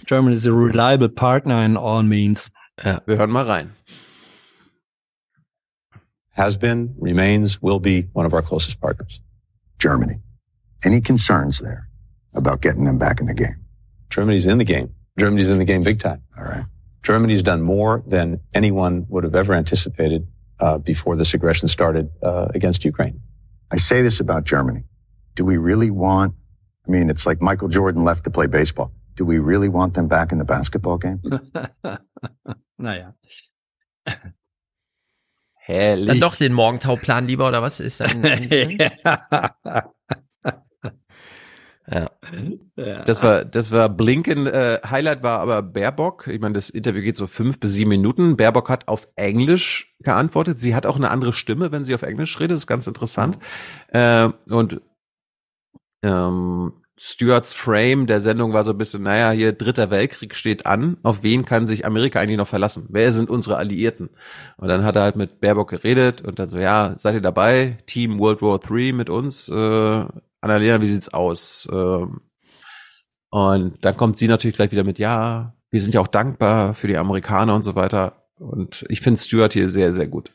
Germany 0.05 0.35
is 0.35 0.47
a 0.47 0.51
reliable 0.51 1.09
partner 1.09 1.63
in 1.63 1.77
all 1.77 2.03
means. 2.03 2.51
Ja, 2.83 3.01
wir 3.05 3.17
hören 3.17 3.31
mal 3.31 3.45
rein. 3.45 3.71
Has 6.31 6.57
been, 6.57 6.95
remains, 6.99 7.61
will 7.61 7.79
be 7.79 8.09
one 8.13 8.25
of 8.25 8.33
our 8.33 8.41
closest 8.41 8.81
partners. 8.81 9.21
Germany. 9.77 10.19
Any 10.83 10.99
concerns 10.99 11.59
there 11.59 11.87
about 12.35 12.61
getting 12.61 12.85
them 12.85 12.97
back 12.97 13.19
in 13.21 13.27
the 13.27 13.35
game? 13.35 13.62
Germany's 14.13 14.45
in 14.45 14.59
the 14.59 14.63
game. 14.63 14.93
Germany's 15.17 15.49
in 15.49 15.57
the 15.57 15.65
game 15.65 15.81
big 15.81 15.99
time. 15.99 16.21
All 16.37 16.43
right. 16.43 16.65
Germany's 17.01 17.41
done 17.41 17.61
more 17.63 18.03
than 18.05 18.39
anyone 18.53 19.07
would 19.09 19.23
have 19.23 19.33
ever 19.33 19.53
anticipated 19.53 20.27
uh, 20.59 20.77
before 20.77 21.15
this 21.15 21.33
aggression 21.33 21.67
started 21.67 22.09
uh, 22.21 22.47
against 22.53 22.85
Ukraine. 22.85 23.19
I 23.71 23.77
say 23.77 24.03
this 24.03 24.19
about 24.19 24.43
Germany. 24.43 24.83
Do 25.33 25.43
we 25.43 25.57
really 25.57 25.89
want, 25.89 26.35
I 26.87 26.91
mean, 26.91 27.09
it's 27.09 27.25
like 27.25 27.41
Michael 27.41 27.69
Jordan 27.69 28.03
left 28.03 28.23
to 28.25 28.29
play 28.29 28.45
baseball. 28.45 28.91
Do 29.15 29.25
we 29.25 29.39
really 29.39 29.69
want 29.69 29.95
them 29.95 30.07
back 30.07 30.31
in 30.31 30.37
the 30.37 30.45
basketball 30.45 30.97
game? 30.99 31.19
naja. 32.79 33.13
Herrlich. 35.67 36.07
Dann 36.07 36.19
doch 36.19 36.35
den 36.35 36.53
Morgentauplan 36.53 37.25
lieber 37.25 37.47
oder 37.47 37.63
was 37.63 37.79
ist 37.79 37.99
dann? 37.99 38.21
ja. 38.23 39.92
Das 43.05 43.21
war, 43.21 43.43
das 43.43 43.71
war 43.71 43.89
Blinken. 43.89 44.47
Äh, 44.47 44.79
Highlight 44.89 45.21
war 45.21 45.39
aber 45.39 45.61
Baerbock. 45.61 46.27
Ich 46.27 46.39
meine, 46.39 46.53
das 46.53 46.69
Interview 46.69 47.01
geht 47.01 47.17
so 47.17 47.27
fünf 47.27 47.59
bis 47.59 47.73
sieben 47.73 47.89
Minuten. 47.89 48.37
Baerbock 48.37 48.69
hat 48.69 48.87
auf 48.87 49.07
Englisch 49.15 49.93
geantwortet. 49.99 50.59
Sie 50.59 50.75
hat 50.75 50.85
auch 50.85 50.95
eine 50.95 51.11
andere 51.11 51.33
Stimme, 51.33 51.71
wenn 51.71 51.83
sie 51.83 51.93
auf 51.93 52.03
Englisch 52.03 52.39
redet. 52.39 52.51
Das 52.51 52.61
ist 52.61 52.67
ganz 52.67 52.87
interessant. 52.87 53.39
Äh, 53.89 54.29
und 54.49 54.81
ähm, 56.03 56.73
Stuarts 56.97 57.53
Frame 57.53 58.07
der 58.07 58.21
Sendung 58.21 58.53
war 58.53 58.63
so 58.63 58.71
ein 58.71 58.77
bisschen, 58.77 59.03
naja, 59.03 59.31
hier 59.31 59.51
dritter 59.51 59.89
Weltkrieg 59.89 60.35
steht 60.35 60.65
an. 60.65 60.97
Auf 61.03 61.21
wen 61.23 61.43
kann 61.43 61.67
sich 61.67 61.85
Amerika 61.85 62.19
eigentlich 62.19 62.37
noch 62.37 62.47
verlassen? 62.47 62.87
Wer 62.89 63.11
sind 63.11 63.29
unsere 63.29 63.57
Alliierten? 63.57 64.09
Und 64.57 64.67
dann 64.69 64.85
hat 64.85 64.95
er 64.95 65.01
halt 65.01 65.15
mit 65.15 65.41
Baerbock 65.41 65.69
geredet 65.69 66.21
und 66.21 66.39
dann 66.39 66.49
so, 66.49 66.59
ja, 66.59 66.95
seid 66.97 67.15
ihr 67.15 67.21
dabei? 67.21 67.77
Team 67.87 68.19
World 68.19 68.41
War 68.41 68.59
III 68.69 68.93
mit 68.93 69.09
uns? 69.09 69.49
Äh, 69.49 70.05
Annalena, 70.43 70.81
wie 70.81 70.87
sieht's 70.87 71.13
aus? 71.13 71.67
Ähm, 71.71 72.21
und 73.29 73.83
dann 73.83 73.97
kommt 73.97 74.17
sie 74.17 74.27
natürlich 74.27 74.55
gleich 74.55 74.71
wieder 74.71 74.83
mit, 74.83 74.99
ja, 74.99 75.55
wir 75.71 75.81
sind 75.81 75.93
ja 75.93 76.01
auch 76.01 76.07
dankbar 76.07 76.75
für 76.75 76.87
die 76.87 76.97
Amerikaner 76.97 77.55
und 77.55 77.63
so 77.63 77.75
weiter. 77.75 78.27
Und 78.37 78.85
ich 78.89 79.01
finde 79.01 79.19
Stuart 79.19 79.53
hier 79.53 79.69
sehr, 79.69 79.93
sehr 79.93 80.07
gut. 80.07 80.31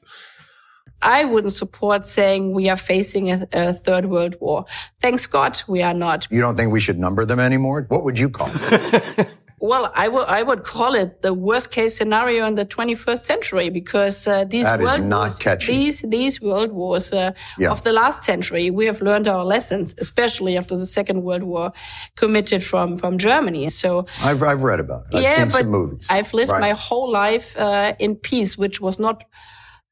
I 1.00 1.24
wouldn't 1.24 1.50
support 1.50 2.04
saying 2.04 2.56
we 2.56 2.68
are 2.68 2.76
facing 2.76 3.30
a, 3.30 3.46
a, 3.52 3.72
third 3.72 4.08
world 4.10 4.40
war. 4.40 4.66
Thanks 5.00 5.30
God, 5.30 5.62
we 5.68 5.84
are 5.84 5.94
not. 5.94 6.26
You 6.30 6.42
don't 6.42 6.56
think 6.56 6.72
we 6.72 6.80
should 6.80 6.98
number 6.98 7.24
them 7.24 7.38
anymore? 7.38 7.86
What 7.88 8.02
would 8.02 8.18
you 8.18 8.28
call 8.28 8.48
it? 8.48 9.28
well, 9.60 9.92
I 9.94 10.08
would 10.08 10.26
I 10.26 10.42
would 10.42 10.64
call 10.64 10.94
it 10.94 11.22
the 11.22 11.34
worst 11.34 11.70
case 11.70 11.96
scenario 11.96 12.46
in 12.46 12.54
the 12.54 12.64
21st 12.64 13.18
century 13.18 13.70
because 13.70 14.26
uh, 14.26 14.44
these 14.44 14.64
that 14.64 14.80
world 14.80 15.10
wars, 15.10 15.38
catchy. 15.38 15.72
these 15.72 16.02
these 16.02 16.40
world 16.40 16.72
wars 16.72 17.12
uh, 17.12 17.32
yeah. 17.58 17.70
of 17.70 17.82
the 17.82 17.92
last 17.92 18.24
century, 18.24 18.70
we 18.70 18.86
have 18.86 19.00
learned 19.00 19.26
our 19.26 19.44
lessons, 19.44 19.94
especially 19.98 20.56
after 20.56 20.76
the 20.76 20.86
Second 20.86 21.22
World 21.22 21.42
War, 21.42 21.72
committed 22.16 22.62
from 22.62 22.96
from 22.96 23.18
Germany. 23.18 23.68
So 23.68 24.06
I've 24.22 24.42
I've 24.42 24.62
read 24.62 24.80
about 24.80 25.06
it. 25.06 25.16
I've 25.16 25.22
yeah, 25.22 25.36
seen 25.36 25.46
but 25.48 25.62
some 25.62 25.70
movies. 25.70 26.06
I've 26.08 26.32
lived 26.32 26.52
right. 26.52 26.60
my 26.60 26.70
whole 26.70 27.10
life 27.10 27.56
uh, 27.56 27.94
in 27.98 28.16
peace, 28.16 28.56
which 28.56 28.80
was 28.80 28.98
not 28.98 29.24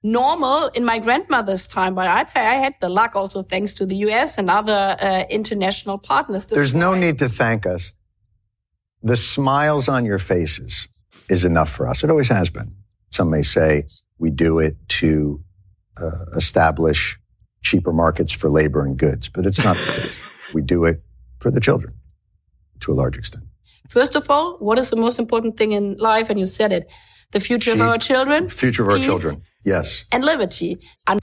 normal 0.03 0.69
in 0.69 0.85
my 0.85 0.99
grandmother's 1.01 1.67
time, 1.67 1.95
but 1.95 2.07
I, 2.07 2.25
I, 2.37 2.55
had 2.55 2.75
the 2.81 2.89
luck 2.89 3.17
also 3.17 3.43
thanks 3.43 3.75
to 3.75 3.87
the 3.87 3.97
US 4.09 4.39
and 4.39 4.49
other 4.49 4.97
uh, 5.01 5.25
international 5.31 5.99
partners. 5.99 6.47
There's 6.47 6.75
no 6.75 6.95
need 6.95 7.19
to 7.19 7.29
thank 7.29 7.67
us. 7.67 7.93
The 9.03 9.17
smiles 9.17 9.89
on 9.89 10.05
your 10.05 10.19
faces 10.19 10.89
is 11.29 11.45
enough 11.45 11.71
for 11.71 11.87
us. 11.89 12.03
It 12.05 12.11
always 12.11 12.29
has 12.29 12.51
been. 12.51 12.75
Some 13.11 13.31
may 13.31 13.43
say 13.43 13.85
we 14.19 14.31
do 14.31 14.59
it 14.59 14.77
to 15.01 15.41
uh, 16.03 16.25
establish 16.37 17.19
cheaper 17.63 17.93
markets 17.93 18.33
for 18.33 18.49
labor 18.49 18.85
and 18.85 18.97
goods, 18.97 19.29
but 19.29 19.47
it's 19.47 19.63
not 19.65 19.77
the 19.77 19.93
case. 20.01 20.21
We 20.55 20.63
do 20.63 20.85
it 20.85 21.03
for 21.41 21.51
the 21.51 21.61
children 21.61 21.95
to 22.81 22.93
a 22.93 22.95
large 22.95 23.17
extent. 23.17 23.45
First 23.89 24.17
of 24.17 24.31
all, 24.31 24.57
what 24.59 24.79
is 24.79 24.91
the 24.91 24.97
most 24.97 25.19
important 25.19 25.57
thing 25.57 25.73
in 25.73 25.97
life? 25.99 26.31
And 26.31 26.39
you 26.39 26.47
said 26.47 26.73
it. 26.73 26.89
The 27.33 27.41
future 27.41 27.73
Cheap. 27.73 27.81
of 27.81 27.89
our 27.89 27.99
children. 27.99 28.49
Future 28.49 28.83
of 28.85 28.91
our 28.91 28.99
children. 28.99 29.43
Yes. 29.65 30.05
And 30.13 30.25
liberty. 30.25 30.79
And 31.07 31.21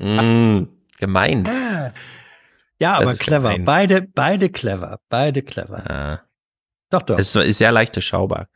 mm, 0.00 0.68
gemein. 0.98 1.44
Ja, 2.78 3.00
aber 3.00 3.14
clever. 3.14 3.50
Gemein. 3.50 3.64
Beide, 3.64 4.02
beide 4.14 4.48
clever. 4.52 4.98
Beide 5.08 5.42
clever. 5.42 5.84
Ja. 5.88 6.25
Doch, 6.90 7.02
doch. 7.02 7.18
Es 7.18 7.34
ist 7.34 7.58
sehr 7.58 7.72
leicht 7.72 8.00
schaubar. 8.02 8.48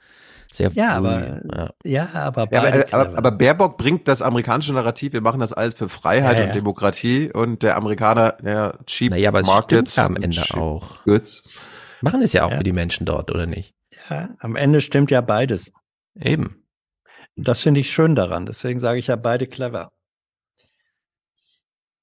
Sehr 0.53 0.71
ja, 0.73 0.97
aber, 0.97 1.43
ja. 1.55 1.71
ja, 1.85 2.09
aber, 2.13 2.49
ja, 2.51 2.65
aber, 2.65 2.93
aber, 2.93 3.19
aber, 3.19 3.31
Baerbock 3.31 3.79
bringt 3.79 4.09
das 4.09 4.21
amerikanische 4.21 4.73
Narrativ, 4.73 5.13
wir 5.13 5.21
machen 5.21 5.39
das 5.39 5.53
alles 5.53 5.75
für 5.75 5.89
Freiheit 5.89 6.39
ja, 6.39 6.45
und 6.47 6.55
Demokratie 6.57 7.31
und 7.33 7.63
der 7.63 7.77
Amerikaner, 7.77 8.37
der 8.43 8.79
cheap 8.87 9.13
naja, 9.13 9.29
aber 9.29 9.43
Markets. 9.43 9.97
am 9.97 10.17
Ende 10.17 10.43
auch. 10.55 11.05
Goods. 11.05 11.63
Machen 12.01 12.23
es 12.23 12.33
ja 12.33 12.45
auch 12.45 12.53
für 12.53 12.65
die 12.65 12.73
Menschen 12.73 13.07
dort, 13.07 13.31
oder 13.31 13.47
nicht? 13.47 13.75
Ja, 14.09 14.31
am 14.41 14.57
Ende 14.57 14.81
stimmt 14.81 15.13
ja 15.13 15.21
beides. 15.21 15.73
Eben. 16.19 16.65
Das 17.37 17.61
finde 17.61 17.81
ich 17.81 17.91
schön 17.91 18.17
daran. 18.17 18.47
Deswegen 18.47 18.81
sage 18.81 18.99
ich 18.99 19.07
ja 19.07 19.17
beide 19.17 19.47
clever. 19.47 19.91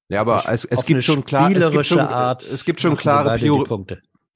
Ja, 0.09 0.21
aber 0.21 0.45
es, 0.47 0.63
es 0.63 0.85
gibt 0.85 1.03
schon 1.03 1.25
klar, 1.25 1.51
es 1.51 1.69
gibt 1.69 1.85
schon, 1.85 1.99
Art 1.99 2.41
es 2.41 2.63
gibt 2.63 2.79
schon 2.79 2.95
klare 2.95 3.37
Prior 3.37 3.67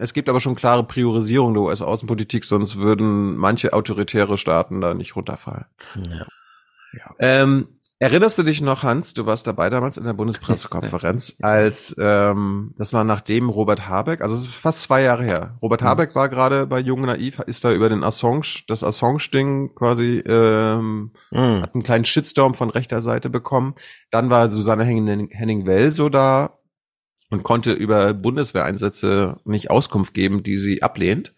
es 0.02 0.14
gibt 0.14 0.30
aber 0.30 0.40
schon 0.40 0.56
klare 0.56 0.84
Priorisierung 0.84 1.53
der 1.53 1.64
US-Außenpolitik, 1.64 2.45
sonst 2.45 2.78
würden 2.78 3.38
manche 3.38 3.73
autoritäre 3.73 4.38
Staaten 4.38 4.82
da 4.82 4.94
nicht 4.94 5.15
runterfallen. 5.15 5.65
Ja. 6.10 6.26
ja. 6.94 7.15
Ähm, 7.19 7.68
Erinnerst 8.02 8.40
du 8.40 8.41
dich 8.41 8.61
noch, 8.61 8.82
Hans, 8.82 9.14
du 9.14 9.28
warst 9.28 9.45
dabei 9.45 9.69
damals 9.69 9.95
in 9.95 10.06
der 10.06 10.14
Bundespressekonferenz, 10.14 11.36
als 11.44 11.95
ähm, 11.99 12.73
das 12.76 12.94
war 12.94 13.03
nachdem 13.03 13.48
Robert 13.48 13.88
Habeck, 13.88 14.22
also 14.22 14.34
es 14.34 14.48
ist 14.48 14.56
fast 14.56 14.82
zwei 14.82 15.03
Jahre 15.03 15.23
her. 15.23 15.60
Robert 15.61 15.84
Habeck 15.84 16.15
war 16.15 16.28
gerade 16.28 16.65
bei 16.65 16.80
Jung 16.80 17.02
Naiv, 17.02 17.38
ist 17.45 17.64
da 17.64 17.72
über 17.72 17.90
den 17.90 18.03
Assange, 18.03 18.64
das 18.68 18.84
Assange-Ding 18.84 19.76
quasi, 19.76 20.18
ähm, 20.26 21.11
mhm. 21.30 21.61
hat 21.61 21.76
einen 21.76 21.84
kleinen 21.84 22.06
Shitstorm 22.06 22.56
von 22.56 22.72
rechter 22.72 23.02
Seite 23.02 23.30
bekommen. 23.30 23.76
Dann 24.10 24.32
war 24.32 24.49
Susanne 24.49 24.84
Henning-Well 24.84 25.91
so 25.91 26.10
da 26.10 26.57
und 27.31 27.43
konnte 27.43 27.71
über 27.71 28.13
Bundeswehreinsätze 28.13 29.37
nicht 29.45 29.71
Auskunft 29.71 30.13
geben, 30.13 30.43
die 30.43 30.59
sie 30.59 30.83
ablehnt. 30.83 31.33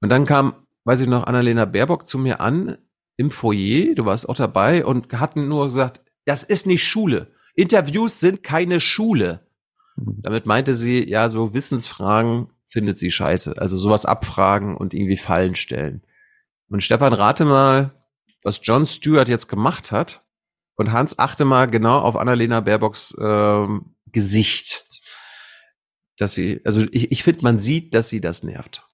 Und 0.00 0.10
dann 0.10 0.26
kam, 0.26 0.54
weiß 0.84 1.00
ich 1.00 1.08
noch, 1.08 1.24
Annalena 1.24 1.64
Baerbock 1.64 2.06
zu 2.06 2.18
mir 2.18 2.40
an 2.40 2.78
im 3.16 3.30
Foyer, 3.30 3.94
du 3.94 4.04
warst 4.04 4.28
auch 4.28 4.36
dabei 4.36 4.84
und 4.84 5.12
hatten 5.12 5.48
nur 5.48 5.64
gesagt, 5.64 6.02
das 6.26 6.42
ist 6.42 6.66
nicht 6.66 6.84
Schule. 6.84 7.32
Interviews 7.54 8.20
sind 8.20 8.44
keine 8.44 8.80
Schule. 8.80 9.40
Damit 9.96 10.44
meinte 10.44 10.74
sie, 10.74 11.08
ja, 11.08 11.30
so 11.30 11.54
Wissensfragen 11.54 12.50
findet 12.66 12.98
sie 12.98 13.10
scheiße. 13.10 13.54
Also 13.56 13.78
sowas 13.78 14.04
abfragen 14.04 14.76
und 14.76 14.92
irgendwie 14.92 15.16
Fallen 15.16 15.56
stellen. 15.56 16.02
Und 16.68 16.84
Stefan, 16.84 17.14
rate 17.14 17.46
mal, 17.46 17.92
was 18.42 18.60
John 18.62 18.84
Stewart 18.84 19.28
jetzt 19.28 19.48
gemacht 19.48 19.92
hat. 19.92 20.24
Und 20.74 20.92
Hans, 20.92 21.18
achte 21.18 21.46
mal 21.46 21.66
genau 21.66 22.00
auf 22.00 22.16
Annalena 22.16 22.60
Baerbocks 22.60 23.16
ähm, 23.18 23.94
Gesicht. 24.12 24.85
Dass 26.18 26.34
sie, 26.34 26.60
also 26.64 26.82
ich, 26.92 27.12
ich 27.12 27.22
finde, 27.22 27.42
man 27.42 27.58
sieht, 27.58 27.94
dass 27.94 28.08
sie 28.08 28.20
das 28.20 28.42
nervt. 28.42 28.88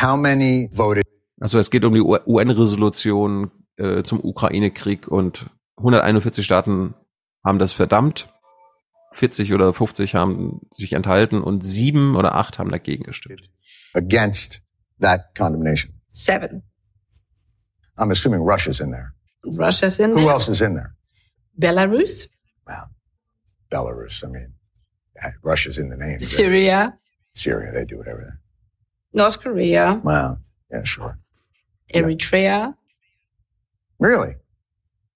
How 0.00 0.16
many 0.16 0.68
voted 0.72 1.06
also 1.40 1.58
es 1.58 1.70
geht 1.70 1.84
um 1.84 1.94
die 1.94 2.00
UN-Resolution 2.00 3.50
äh, 3.76 4.02
zum 4.02 4.24
Ukraine-Krieg 4.24 5.08
und 5.08 5.50
141 5.76 6.44
Staaten 6.44 6.94
haben 7.44 7.58
das 7.58 7.72
verdammt, 7.72 8.32
40 9.12 9.52
oder 9.52 9.72
50 9.72 10.14
haben 10.14 10.62
sich 10.74 10.94
enthalten 10.94 11.42
und 11.42 11.66
sieben 11.66 12.16
oder 12.16 12.34
acht 12.34 12.58
haben 12.58 12.70
dagegen 12.70 13.04
gestimmt. 13.04 13.50
Against 13.94 14.62
that 15.00 15.34
condemnation. 15.36 15.92
Seven. 16.08 16.62
I'm 17.98 18.10
assuming 18.10 18.40
Russia's 18.40 18.80
in 18.80 18.90
there. 18.90 19.12
Russia's 19.44 19.98
in 19.98 20.10
Who 20.10 20.16
there. 20.16 20.24
Who 20.24 20.30
else 20.30 20.50
is 20.50 20.60
in 20.60 20.74
there? 20.74 20.96
Belarus. 21.54 22.28
Wow. 22.66 22.88
Belarus. 23.70 24.22
I 24.22 24.28
mean, 24.28 24.54
Russia's 25.42 25.78
in 25.78 25.88
the 25.88 25.96
name. 25.96 26.22
Syria. 26.22 26.96
Syria. 27.34 27.72
They 27.72 27.84
do 27.84 27.98
whatever. 27.98 28.22
They... 29.12 29.18
North 29.18 29.40
Korea, 29.40 30.00
Wow. 30.04 30.38
Yeah, 30.70 30.84
sure. 30.84 31.18
Eritrea, 31.94 32.74
Really? 33.98 34.34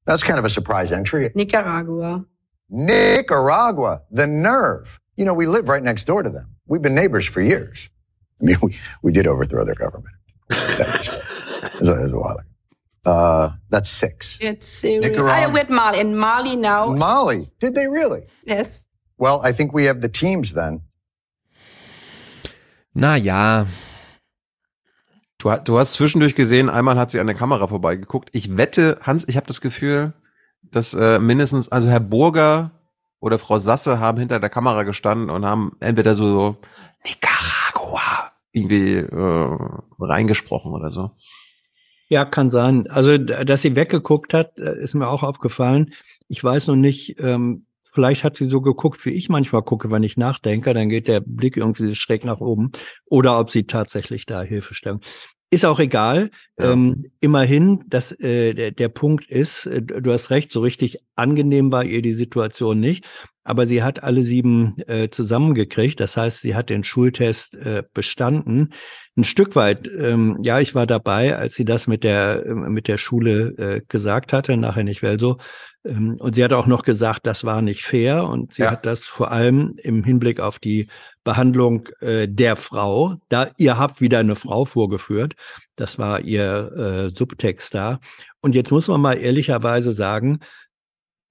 That's 0.07 0.23
kind 0.23 0.39
of 0.39 0.45
a 0.45 0.49
surprise 0.49 0.91
entry. 0.91 1.31
Nicaragua. 1.35 2.25
Nicaragua, 2.71 4.03
the 4.11 4.27
nerve. 4.27 5.01
You 5.17 5.25
know, 5.25 5.35
we 5.35 5.47
live 5.47 5.69
right 5.69 5.83
next 5.83 6.05
door 6.05 6.23
to 6.23 6.31
them. 6.31 6.57
We've 6.67 6.81
been 6.81 6.95
neighbors 6.95 7.27
for 7.27 7.43
years. 7.43 7.91
I 8.41 8.45
mean, 8.47 8.57
we, 8.63 8.77
we 9.03 9.13
did 9.13 9.27
overthrow 9.27 9.65
their 9.65 9.75
government. 9.75 10.15
That 10.49 10.79
was, 10.99 11.09
it 11.09 11.81
was 11.81 11.89
a, 11.89 11.93
was 11.93 12.13
a 12.13 12.19
while 12.19 12.39
ago. 12.39 12.47
Uh, 13.07 13.51
that's 13.71 13.89
six. 13.89 14.39
It's 14.41 14.67
Syria. 14.67 15.09
Nicaragua. 15.09 15.33
I 15.33 15.47
with 15.47 15.71
Mali. 15.71 16.01
In 16.01 16.17
Mali 16.17 16.57
now. 16.57 16.87
Mali. 16.87 17.47
Did 17.59 17.75
they 17.75 17.89
really? 17.89 18.23
Yes. 18.45 18.85
Well, 19.21 19.41
I 19.45 19.53
think 19.53 19.73
we 19.73 19.87
have 19.87 20.01
the 20.01 20.09
teams 20.09 20.55
then. 20.55 20.81
Na 22.95 23.17
ja, 23.17 23.67
Du, 25.41 25.51
du 25.65 25.79
hast 25.79 25.95
zwischendurch 25.95 26.35
gesehen, 26.35 26.69
einmal 26.69 26.99
hat 26.99 27.11
sie 27.11 27.19
an 27.19 27.27
der 27.27 27.35
Kamera 27.35 27.67
vorbeigeguckt. 27.67 28.29
Ich 28.33 28.59
wette, 28.59 28.99
Hans, 29.01 29.27
ich 29.27 29.37
habe 29.37 29.47
das 29.47 29.63
Gefühl, 29.63 30.13
dass 30.71 30.93
äh, 30.93 31.19
mindestens, 31.19 31.71
also 31.71 31.89
Herr 31.89 32.01
Burger 32.01 32.73
oder 33.21 33.39
Frau 33.39 33.57
Sasse 33.57 33.99
haben 33.99 34.19
hinter 34.19 34.39
der 34.39 34.51
Kamera 34.51 34.83
gestanden 34.83 35.31
und 35.31 35.47
haben 35.47 35.77
entweder 35.81 36.15
so, 36.15 36.31
so 36.31 36.57
Nicaragua 37.05 38.33
irgendwie 38.53 38.97
äh, 38.97 39.59
reingesprochen 39.99 40.73
oder 40.73 40.91
so. 40.91 41.13
Ja, 42.11 42.27
kann 42.27 42.51
sein. 42.51 42.87
Also, 42.91 43.17
dass 43.17 43.63
sie 43.63 43.77
weggeguckt 43.77 44.35
hat, 44.35 44.59
äh, 44.59 44.79
ist 44.79 44.95
mir 44.95 45.09
auch 45.09 45.23
aufgefallen. 45.23 45.95
Ich 46.29 46.45
weiß 46.45 46.67
noch 46.67 46.77
nicht, 46.77 47.19
ähm, 47.19 47.65
vielleicht 47.93 48.25
hat 48.25 48.37
sie 48.37 48.47
so 48.47 48.61
geguckt, 48.61 49.05
wie 49.05 49.11
ich 49.11 49.29
manchmal 49.29 49.63
gucke, 49.63 49.91
wenn 49.91 50.03
ich 50.03 50.17
nachdenke, 50.17 50.75
dann 50.75 50.89
geht 50.89 51.09
der 51.09 51.21
Blick 51.21 51.57
irgendwie 51.57 51.95
schräg 51.95 52.25
nach 52.25 52.41
oben. 52.41 52.73
Oder 53.07 53.39
ob 53.39 53.51
sie 53.51 53.67
tatsächlich 53.67 54.27
da 54.27 54.43
Hilfestellung. 54.43 55.01
Ist 55.53 55.65
auch 55.65 55.81
egal. 55.81 56.31
Ähm, 56.59 57.07
immerhin, 57.19 57.83
dass 57.89 58.13
äh, 58.21 58.55
der, 58.55 58.71
der 58.71 58.89
Punkt 58.89 59.29
ist, 59.29 59.67
äh, 59.67 59.83
du 59.83 60.13
hast 60.13 60.31
recht, 60.31 60.53
so 60.53 60.61
richtig 60.61 60.99
angenehm 61.17 61.73
war 61.73 61.85
ihr 61.85 62.03
die 62.03 62.13
Situation 62.13 62.79
nicht. 62.79 63.05
Aber 63.43 63.67
sie 63.67 63.83
hat 63.83 64.05
alle 64.05 64.23
sieben 64.23 64.77
äh, 64.87 65.09
zusammengekriegt. 65.11 65.99
Das 65.99 66.17
heißt, 66.17 66.41
sie 66.41 66.55
hat 66.55 66.71
den 66.71 66.85
Schultest 66.85 67.57
äh, 67.57 67.83
bestanden. 67.95 68.73
Ein 69.17 69.25
Stück 69.25 69.57
weit, 69.57 69.91
ähm, 69.99 70.39
ja, 70.41 70.61
ich 70.61 70.77
war 70.77 70.87
dabei, 70.87 71.37
als 71.37 71.55
sie 71.55 71.65
das 71.65 71.89
mit 71.89 72.05
der 72.05 72.47
äh, 72.47 72.55
mit 72.55 72.87
der 72.87 72.97
Schule 72.97 73.49
äh, 73.59 73.81
gesagt 73.89 74.33
hatte, 74.33 74.57
nachher 74.57 74.85
nicht 74.85 75.03
well 75.03 75.19
so. 75.19 75.39
Ähm, 75.85 76.17
und 76.21 76.35
sie 76.37 76.45
hat 76.45 76.53
auch 76.53 76.67
noch 76.67 76.83
gesagt, 76.83 77.27
das 77.27 77.43
war 77.43 77.61
nicht 77.61 77.83
fair. 77.83 78.25
Und 78.25 78.55
sie 78.55 78.69
hat 78.69 78.87
das 78.87 79.05
vor 79.05 79.33
allem 79.33 79.75
im 79.79 80.05
Hinblick 80.05 80.39
auf 80.39 80.61
die 80.61 80.87
Behandlung 81.25 81.89
äh, 82.01 82.27
der 82.29 82.57
Frau, 82.57 83.17
da 83.29 83.51
ihr 83.59 83.79
habt 83.79 84.01
wieder 84.01 84.19
eine 84.19 84.37
Frau 84.37 84.65
vorgeführt. 84.65 85.35
Das 85.77 85.99
war 85.99 86.21
ihr 86.21 86.73
äh, 87.13 87.17
Subtext 87.17 87.75
da. 87.75 88.01
Und 88.41 88.55
jetzt 88.55 88.71
muss 88.71 88.89
man 88.89 89.01
mal 89.01 89.15
ehrlicherweise 89.15 89.93
sagen, 89.93 90.41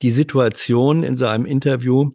die 0.01 0.11
Situation 0.11 1.03
in 1.03 1.15
seinem 1.17 1.45
Interview, 1.45 2.11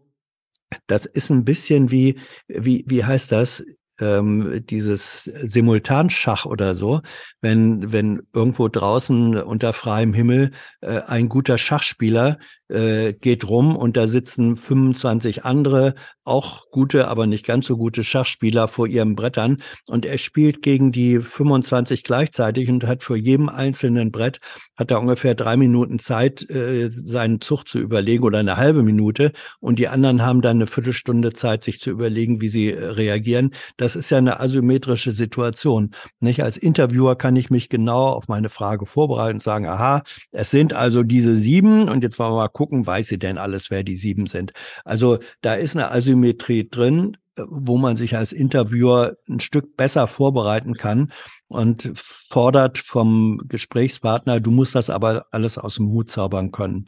das 0.87 1.07
ist 1.07 1.31
ein 1.31 1.45
bisschen 1.45 1.91
wie, 1.91 2.19
wie, 2.49 2.85
wie 2.87 3.05
heißt 3.05 3.33
das? 3.33 3.65
Ähm, 4.01 4.65
dieses 4.69 5.25
Simultanschach 5.25 6.47
oder 6.47 6.75
so, 6.75 7.01
wenn, 7.41 7.93
wenn 7.93 8.23
irgendwo 8.33 8.69
draußen 8.69 9.41
unter 9.41 9.73
freiem 9.73 10.13
Himmel 10.13 10.51
äh, 10.81 11.03
ein 11.07 11.29
guter 11.29 11.59
Schachspieler 11.59 12.39
äh, 12.69 13.13
geht 13.13 13.49
rum 13.49 13.77
und 13.77 13.97
da 13.97 14.07
sitzen 14.07 14.57
25 14.57 15.45
andere, 15.45 15.95
auch 16.25 16.71
gute, 16.71 17.09
aber 17.09 17.27
nicht 17.27 17.47
ganz 17.47 17.67
so 17.67 17.77
gute 17.77 18.03
Schachspieler 18.03 18.69
vor 18.69 18.87
ihren 18.87 19.15
Brettern 19.15 19.63
und 19.87 20.07
er 20.07 20.17
spielt 20.17 20.63
gegen 20.63 20.91
die 20.91 21.19
25 21.19 22.03
gleichzeitig 22.03 22.71
und 22.71 22.87
hat 22.87 23.03
für 23.03 23.17
jedem 23.17 23.51
einzelnen 23.51 24.11
Brett 24.11 24.41
hat 24.77 24.91
er 24.91 25.01
ungefähr 25.01 25.35
drei 25.35 25.59
Minuten 25.59 25.99
Zeit, 25.99 26.49
äh, 26.49 26.89
seinen 26.91 27.43
Zug 27.43 27.69
zu 27.69 27.79
überlegen 27.79 28.25
oder 28.25 28.39
eine 28.39 28.57
halbe 28.57 28.83
Minute 28.83 29.33
und 29.61 29.79
die 29.79 29.89
anderen 29.89 30.23
haben 30.23 30.41
dann 30.41 30.57
eine 30.57 30.67
Viertelstunde 30.67 31.35
Zeit, 31.35 31.63
sich 31.63 31.81
zu 31.81 31.91
überlegen, 31.91 32.41
wie 32.41 32.49
sie 32.49 32.73
äh, 32.73 32.83
reagieren. 32.87 33.55
Das 33.77 33.84
ist 33.97 34.11
ja 34.11 34.19
eine 34.19 34.41
asymmetrische 34.41 35.13
Situation. 35.13 35.91
Nicht 36.21 36.43
als 36.43 36.57
Interviewer 36.57 37.17
kann 37.17 37.37
ich 37.37 37.51
mich 37.51 37.69
genau 37.69 38.09
auf 38.09 38.29
meine 38.29 38.49
Frage 38.49 38.87
vorbereiten 38.87 39.37
und 39.37 39.43
sagen, 39.43 39.67
aha, 39.67 40.03
es 40.33 40.51
sind 40.51 40.73
also 40.73 41.03
diese 41.03 41.37
sieben 41.37 41.89
und 41.89 42.03
jetzt 42.03 42.19
wollen 42.19 42.33
wir 42.33 42.37
mal 42.37 42.49
gucken, 42.49 42.87
weiß 42.87 43.09
sie 43.09 43.19
denn 43.19 43.39
alles, 43.39 43.71
wer 43.71 43.85
die 43.85 43.97
sieben 43.97 44.27
sind. 44.27 44.53
Also 44.85 45.19
da 45.43 45.55
ist 45.55 45.77
eine 45.77 45.91
Asymmetrie 45.91 46.69
drin, 46.69 47.17
äh, 47.37 47.43
wo 47.49 47.77
man 47.77 47.97
sich 47.97 48.17
als 48.17 48.33
Interviewer 48.33 49.17
ein 49.29 49.41
Stück 49.41 49.77
besser 49.77 50.07
vorbereiten 50.07 50.75
kann 50.75 51.13
und 51.49 51.91
fordert 51.95 52.79
vom 52.79 53.43
Gesprächspartner, 53.47 54.41
du 54.41 54.51
musst 54.51 54.75
das 54.75 54.91
aber 54.91 55.27
alles 55.31 55.59
aus 55.59 55.77
dem 55.77 55.89
Hut 55.91 56.11
zaubern 56.11 56.51
können. 56.51 56.87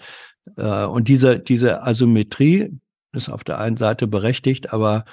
Äh, 0.56 0.84
Und 0.84 1.08
diese, 1.08 1.38
diese 1.38 1.82
Asymmetrie 1.82 2.70
ist 3.12 3.28
auf 3.28 3.44
der 3.44 3.58
einen 3.58 3.76
Seite 3.76 4.06
berechtigt, 4.06 4.72
aber 4.72 5.04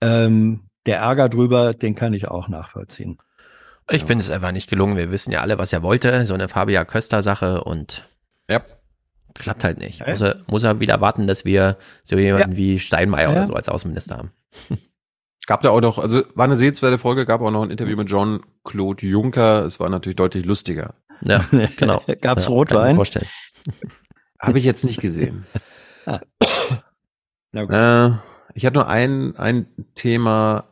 ähm, 0.00 0.65
der 0.86 0.98
Ärger 0.98 1.28
drüber, 1.28 1.74
den 1.74 1.94
kann 1.94 2.12
ich 2.14 2.28
auch 2.28 2.48
nachvollziehen. 2.48 3.18
ich 3.90 4.04
finde 4.04 4.22
es 4.24 4.30
einfach 4.30 4.52
nicht 4.52 4.70
gelungen. 4.70 4.96
Wir 4.96 5.10
wissen 5.10 5.32
ja 5.32 5.40
alle, 5.40 5.58
was 5.58 5.72
er 5.72 5.82
wollte. 5.82 6.24
So 6.26 6.34
eine 6.34 6.48
Fabia 6.48 6.84
Köster-Sache 6.84 7.62
und 7.64 8.08
ja. 8.48 8.62
klappt 9.34 9.64
halt 9.64 9.78
nicht. 9.78 10.06
Muss 10.06 10.20
er, 10.20 10.36
muss 10.46 10.62
er 10.64 10.80
wieder 10.80 11.00
warten, 11.00 11.26
dass 11.26 11.44
wir 11.44 11.76
so 12.04 12.16
jemanden 12.16 12.56
wie 12.56 12.78
Steinmeier 12.78 13.28
Ja. 13.28 13.32
oder 13.32 13.46
so 13.46 13.54
als 13.54 13.68
Außenminister 13.68 14.16
haben. 14.16 14.30
Gab 15.46 15.60
da 15.60 15.70
auch 15.70 15.80
noch, 15.80 15.98
also 15.98 16.24
war 16.34 16.44
eine 16.46 16.56
sehenswerte 16.56 16.98
Folge, 16.98 17.24
gab 17.24 17.40
auch 17.40 17.52
noch 17.52 17.62
ein 17.62 17.70
Interview 17.70 17.96
mit 17.96 18.10
John-Claude 18.10 19.06
Juncker. 19.06 19.64
Es 19.64 19.78
war 19.78 19.88
natürlich 19.88 20.16
deutlich 20.16 20.44
lustiger. 20.44 20.94
Ja, 21.22 21.44
genau. 21.76 22.02
Gab's 22.20 22.46
Ja, 22.46 22.50
Rotwein? 22.50 22.76
kann 22.78 22.86
ich 22.86 22.92
mir 22.92 22.96
vorstellen. 22.96 23.26
Habe 24.40 24.58
ich 24.58 24.64
jetzt 24.64 24.84
nicht 24.84 25.00
gesehen. 25.00 25.46
Ah. 26.04 26.18
Na 27.52 27.62
gut. 27.64 27.72
Äh, 27.72 28.18
ich 28.54 28.66
hatte 28.66 28.74
nur 28.74 28.88
ein, 28.88 29.36
ein 29.36 29.66
Thema 29.94 30.64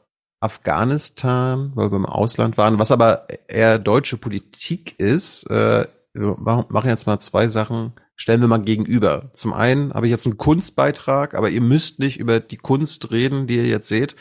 Afghanistan, 0.45 1.73
weil 1.75 1.91
wir 1.91 1.97
im 1.97 2.05
Ausland 2.05 2.59
waren, 2.59 2.79
was 2.79 2.93
aber 2.93 3.27
eher 3.49 3.79
deutsche 3.79 4.19
Politik 4.19 4.99
ist. 5.01 5.51
Äh, 5.51 5.87
wir 6.12 6.37
machen 6.39 6.91
jetzt 6.91 7.07
mal 7.07 7.19
zwei 7.19 7.49
Sachen, 7.49 7.95
stellen 8.15 8.43
wir 8.43 8.49
mal 8.49 8.62
gegenüber. 8.62 9.31
Zum 9.33 9.55
einen 9.55 9.95
habe 9.95 10.07
ich 10.07 10.11
jetzt 10.11 10.27
einen 10.27 10.37
Kunstbeitrag, 10.37 11.35
aber 11.35 11.49
ihr 11.49 11.62
müsst 11.62 11.99
nicht 11.99 12.21
über 12.21 12.41
die 12.41 12.59
Kunst 12.59 13.11
reden, 13.11 13.47
die 13.47 13.57
ihr 13.57 13.66
jetzt 13.66 13.89
seht, 13.89 14.16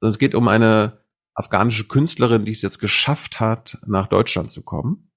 sondern 0.00 0.10
es 0.10 0.18
geht 0.18 0.34
um 0.34 0.48
eine 0.48 0.98
afghanische 1.34 1.86
Künstlerin, 1.86 2.44
die 2.44 2.52
es 2.52 2.62
jetzt 2.62 2.80
geschafft 2.80 3.38
hat, 3.38 3.78
nach 3.86 4.08
Deutschland 4.08 4.50
zu 4.50 4.62
kommen. 4.62 5.10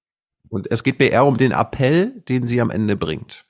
Und 0.48 0.70
es 0.70 0.84
geht 0.84 1.00
mir 1.00 1.10
eher 1.10 1.26
um 1.26 1.36
den 1.36 1.52
Appell, 1.52 2.22
den 2.28 2.46
sie 2.46 2.60
am 2.60 2.70
Ende 2.70 2.96
bringt. 2.96 3.44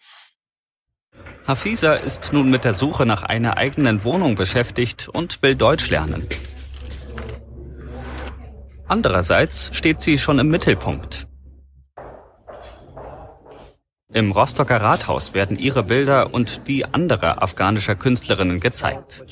Hafiza 1.47 1.95
ist 1.95 2.33
nun 2.33 2.51
mit 2.51 2.65
der 2.65 2.75
Suche 2.75 3.07
nach 3.07 3.23
einer 3.23 3.57
eigenen 3.57 4.05
Wohnung 4.05 4.35
beschäftigt 4.35 5.09
und 5.09 5.43
will 5.43 5.55
Deutsch 5.55 5.91
lernen. 5.91 6.27
Andererseits 8.89 9.71
steht 9.75 10.01
sie 10.01 10.17
schon 10.17 10.39
im 10.39 10.49
Mittelpunkt. 10.49 11.27
Im 14.15 14.33
Rostocker 14.33 14.81
Rathaus 14.81 15.35
werden 15.35 15.59
ihre 15.59 15.83
Bilder 15.83 16.33
und 16.33 16.67
die 16.67 16.87
anderer 16.87 17.43
afghanischer 17.43 17.95
Künstlerinnen 17.95 18.59
gezeigt. 18.59 19.23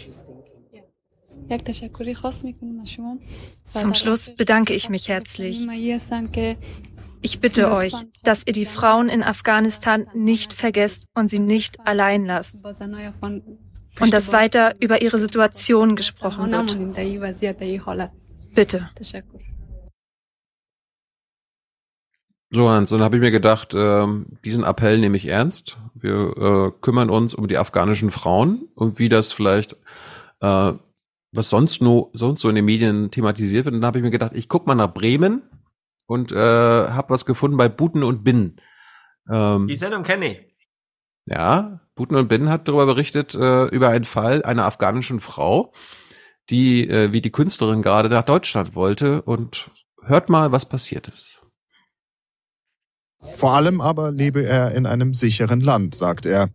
Zum 3.65 3.95
Schluss 3.95 4.31
bedanke 4.37 4.75
ich 4.75 4.91
mich 4.91 5.09
herzlich. 5.09 5.67
Ich 7.23 7.41
bitte 7.41 7.73
euch, 7.73 7.95
dass 8.23 8.47
ihr 8.47 8.53
die 8.53 8.67
Frauen 8.67 9.09
in 9.09 9.23
Afghanistan 9.23 10.07
nicht 10.15 10.53
vergesst 10.53 11.09
und 11.15 11.29
sie 11.29 11.39
nicht 11.39 11.81
allein 11.87 12.27
lasst. 12.27 12.63
Und 13.99 14.13
dass 14.13 14.31
weiter 14.31 14.75
über 14.81 15.01
ihre 15.01 15.19
Situation 15.19 15.97
gesprochen 15.97 16.53
wird. 16.53 16.77
Bitte. 18.57 18.89
So, 22.51 22.69
Hans, 22.71 22.93
und 22.93 22.99
dann 22.99 23.05
habe 23.05 23.17
ich 23.17 23.21
mir 23.23 23.31
gedacht, 23.33 23.75
ähm, 23.75 24.39
diesen 24.45 24.65
Appell 24.65 24.99
nehme 24.99 25.17
ich 25.17 25.27
ernst. 25.27 25.79
Wir 25.95 26.37
äh, 26.37 26.73
kümmern 26.81 27.11
uns 27.11 27.35
um 27.35 27.49
die 27.49 27.59
afghanischen 27.59 28.11
Frauen 28.11 28.69
und 28.75 28.99
wie 28.99 29.09
das 29.09 29.33
vielleicht, 29.33 29.75
äh, 30.41 30.73
was 31.33 31.51
sonst 31.51 31.83
nur 31.83 32.11
sonst 32.15 32.41
so 32.41 32.49
in 32.49 32.55
den 32.55 32.65
Medien 32.65 33.11
thematisiert 33.11 33.65
wird. 33.65 33.75
Und 33.75 33.81
dann 33.83 33.89
habe 33.89 33.99
ich 33.99 34.05
mir 34.05 34.11
gedacht, 34.11 34.33
ich 34.35 34.49
guck 34.49 34.67
mal 34.67 34.75
nach 34.77 34.95
Bremen 34.95 35.43
und 36.07 36.33
äh, 36.33 36.37
habe 36.37 37.11
was 37.11 37.27
gefunden 37.27 37.57
bei 37.57 37.69
Buten 37.69 38.03
und 38.05 38.23
Bin. 38.25 38.57
Ähm, 39.29 39.67
Die 39.69 39.77
Sendung 39.77 40.05
kenne 40.05 40.33
ich. 40.33 40.57
ja, 41.27 41.81
Buten 41.97 42.15
und 42.15 42.29
Bin 42.29 42.49
hat 42.49 42.69
darüber 42.69 42.87
berichtet, 42.87 43.35
äh, 43.35 43.67
über 43.67 43.89
einen 43.89 44.05
Fall 44.05 44.45
einer 44.45 44.65
afghanischen 44.67 45.19
Frau, 45.19 45.73
die, 46.51 46.89
äh, 46.89 47.13
wie 47.13 47.21
die 47.21 47.31
Künstlerin 47.31 47.83
gerade 47.83 48.09
nach 48.09 48.25
Deutschland 48.25 48.75
wollte. 48.75 49.23
Und 49.23 49.71
hört 50.03 50.29
mal, 50.29 50.53
was 50.53 50.67
passiert 50.67 51.09
ist. 51.09 51.43
Vor 53.21 53.55
allem 53.55 53.81
aber 53.81 54.13
lebe 54.13 54.47
er 54.47 54.73
in 54.73 54.87
einem 54.87 55.15
sicheren 55.15 55.61
Land, 55.61 55.95
sagt 55.95 56.27
er. 56.27 56.51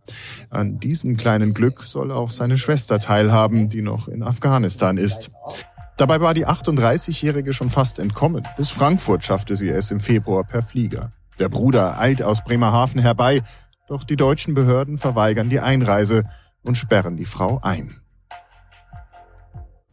An 0.48 0.78
diesem 0.78 1.16
kleinen 1.16 1.54
Glück 1.54 1.82
soll 1.82 2.10
auch 2.10 2.30
seine 2.30 2.56
Schwester 2.56 2.98
teilhaben, 2.98 3.68
die 3.68 3.82
noch 3.82 4.08
in 4.08 4.22
Afghanistan 4.22 4.96
ist. 4.96 5.30
Dabei 5.96 6.20
war 6.20 6.34
die 6.34 6.46
38-Jährige 6.46 7.52
schon 7.52 7.68
fast 7.68 7.98
entkommen. 7.98 8.46
Bis 8.56 8.70
Frankfurt 8.70 9.24
schaffte 9.24 9.56
sie 9.56 9.68
es 9.68 9.90
im 9.90 10.00
Februar 10.00 10.44
per 10.44 10.62
Flieger. 10.62 11.12
Der 11.38 11.48
Bruder 11.48 11.98
eilt 11.98 12.22
aus 12.22 12.42
Bremerhaven 12.42 13.00
herbei, 13.00 13.42
doch 13.88 14.04
die 14.04 14.16
deutschen 14.16 14.54
Behörden 14.54 14.98
verweigern 14.98 15.50
die 15.50 15.60
Einreise 15.60 16.22
und 16.62 16.76
sperren 16.76 17.16
die 17.16 17.24
Frau 17.24 17.60
ein. 17.62 18.01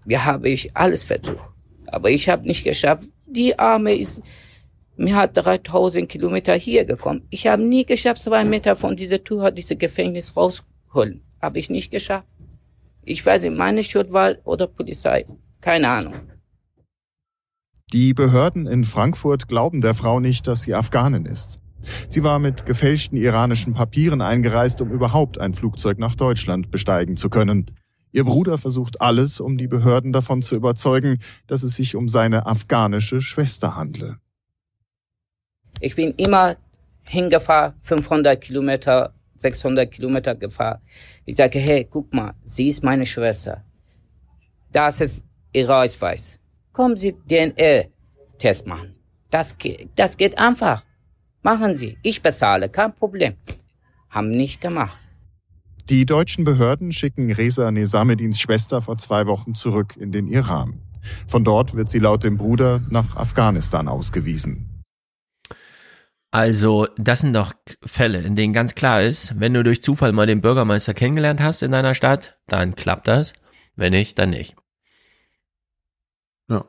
Wir 0.09 0.25
haben 0.25 0.43
ich 0.45 0.75
alles 0.75 1.03
versucht, 1.03 1.51
aber 1.85 2.09
ich 2.09 2.27
habe 2.29 2.47
nicht 2.47 2.63
geschafft. 2.63 3.07
Die 3.27 3.59
Arme 3.59 3.93
ist 3.93 4.23
mir 4.97 5.15
hat 5.15 5.37
3000 5.37 6.09
Kilometer 6.09 6.55
hier 6.55 6.83
gekommen. 6.83 7.27
Ich 7.29 7.45
habe 7.45 7.61
nie 7.61 7.85
geschafft, 7.85 8.23
zwei 8.23 8.43
Meter 8.43 8.75
von 8.75 8.95
dieser 8.95 9.23
Tour, 9.23 9.51
dieses 9.51 9.77
Gefängnis 9.77 10.35
rausholen. 10.35 11.21
Habe 11.39 11.59
ich 11.59 11.69
nicht 11.69 11.91
geschafft. 11.91 12.25
Ich 13.03 13.23
weiß 13.23 13.43
nicht, 13.43 13.55
meine 13.55 13.83
Schuld 13.83 14.09
oder 14.45 14.65
Polizei. 14.65 15.27
Keine 15.61 15.87
Ahnung. 15.87 16.15
Die 17.93 18.15
Behörden 18.15 18.65
in 18.65 18.85
Frankfurt 18.85 19.47
glauben 19.47 19.79
der 19.79 19.93
Frau 19.93 20.19
nicht, 20.19 20.47
dass 20.47 20.63
sie 20.63 20.73
Afghanin 20.73 21.25
ist. 21.25 21.59
Sie 22.07 22.23
war 22.23 22.39
mit 22.39 22.65
gefälschten 22.65 23.15
iranischen 23.15 23.75
Papieren 23.75 24.21
eingereist, 24.21 24.81
um 24.81 24.89
überhaupt 24.89 25.39
ein 25.39 25.53
Flugzeug 25.53 25.99
nach 25.99 26.15
Deutschland 26.15 26.71
besteigen 26.71 27.15
zu 27.15 27.29
können. 27.29 27.69
Ihr 28.11 28.23
Bruder 28.23 28.57
versucht 28.57 29.01
alles, 29.01 29.39
um 29.39 29.57
die 29.57 29.67
Behörden 29.67 30.11
davon 30.11 30.41
zu 30.41 30.55
überzeugen, 30.55 31.19
dass 31.47 31.63
es 31.63 31.75
sich 31.75 31.95
um 31.95 32.07
seine 32.07 32.45
afghanische 32.47 33.21
Schwester 33.21 33.75
handle. 33.75 34.17
Ich 35.79 35.95
bin 35.95 36.13
immer 36.15 36.57
hingefahren, 37.03 37.73
500 37.83 38.41
Kilometer, 38.41 39.13
600 39.37 39.91
Kilometer 39.91 40.35
gefahren. 40.35 40.79
Ich 41.25 41.35
sage, 41.35 41.59
hey, 41.59 41.87
guck 41.89 42.13
mal, 42.13 42.33
sie 42.45 42.67
ist 42.67 42.83
meine 42.83 43.05
Schwester. 43.05 43.63
Das 44.71 45.01
ist 45.01 45.23
ihr 45.53 45.69
Ausweis. 45.69 46.39
Kommen 46.73 46.97
Sie 46.97 47.13
DNA-Test 47.13 48.67
machen. 48.67 48.95
Das, 49.29 49.55
das 49.95 50.17
geht 50.17 50.37
einfach. 50.37 50.83
Machen 51.41 51.75
Sie. 51.75 51.97
Ich 52.03 52.21
bezahle, 52.21 52.69
kein 52.69 52.93
Problem. 52.93 53.35
Haben 54.09 54.29
nicht 54.29 54.61
gemacht. 54.61 54.97
Die 55.89 56.05
deutschen 56.05 56.43
Behörden 56.43 56.91
schicken 56.91 57.31
Reza 57.31 57.71
Nesamedins 57.71 58.39
Schwester 58.39 58.81
vor 58.81 58.97
zwei 58.97 59.25
Wochen 59.25 59.55
zurück 59.55 59.97
in 59.97 60.11
den 60.11 60.27
Iran. 60.27 60.81
Von 61.27 61.43
dort 61.43 61.75
wird 61.75 61.89
sie 61.89 61.99
laut 61.99 62.23
dem 62.23 62.37
Bruder 62.37 62.81
nach 62.89 63.15
Afghanistan 63.15 63.87
ausgewiesen. 63.87 64.83
Also, 66.31 66.87
das 66.97 67.21
sind 67.21 67.33
doch 67.33 67.53
Fälle, 67.83 68.21
in 68.21 68.35
denen 68.35 68.53
ganz 68.53 68.75
klar 68.75 69.01
ist, 69.01 69.39
wenn 69.39 69.55
du 69.55 69.63
durch 69.63 69.81
Zufall 69.81 70.11
mal 70.11 70.27
den 70.27 70.41
Bürgermeister 70.41 70.93
kennengelernt 70.93 71.41
hast 71.41 71.63
in 71.63 71.71
deiner 71.71 71.95
Stadt, 71.95 72.37
dann 72.45 72.75
klappt 72.75 73.07
das. 73.07 73.33
Wenn 73.75 73.93
nicht, 73.93 74.19
dann 74.19 74.29
nicht. 74.29 74.55
Ja. 76.47 76.65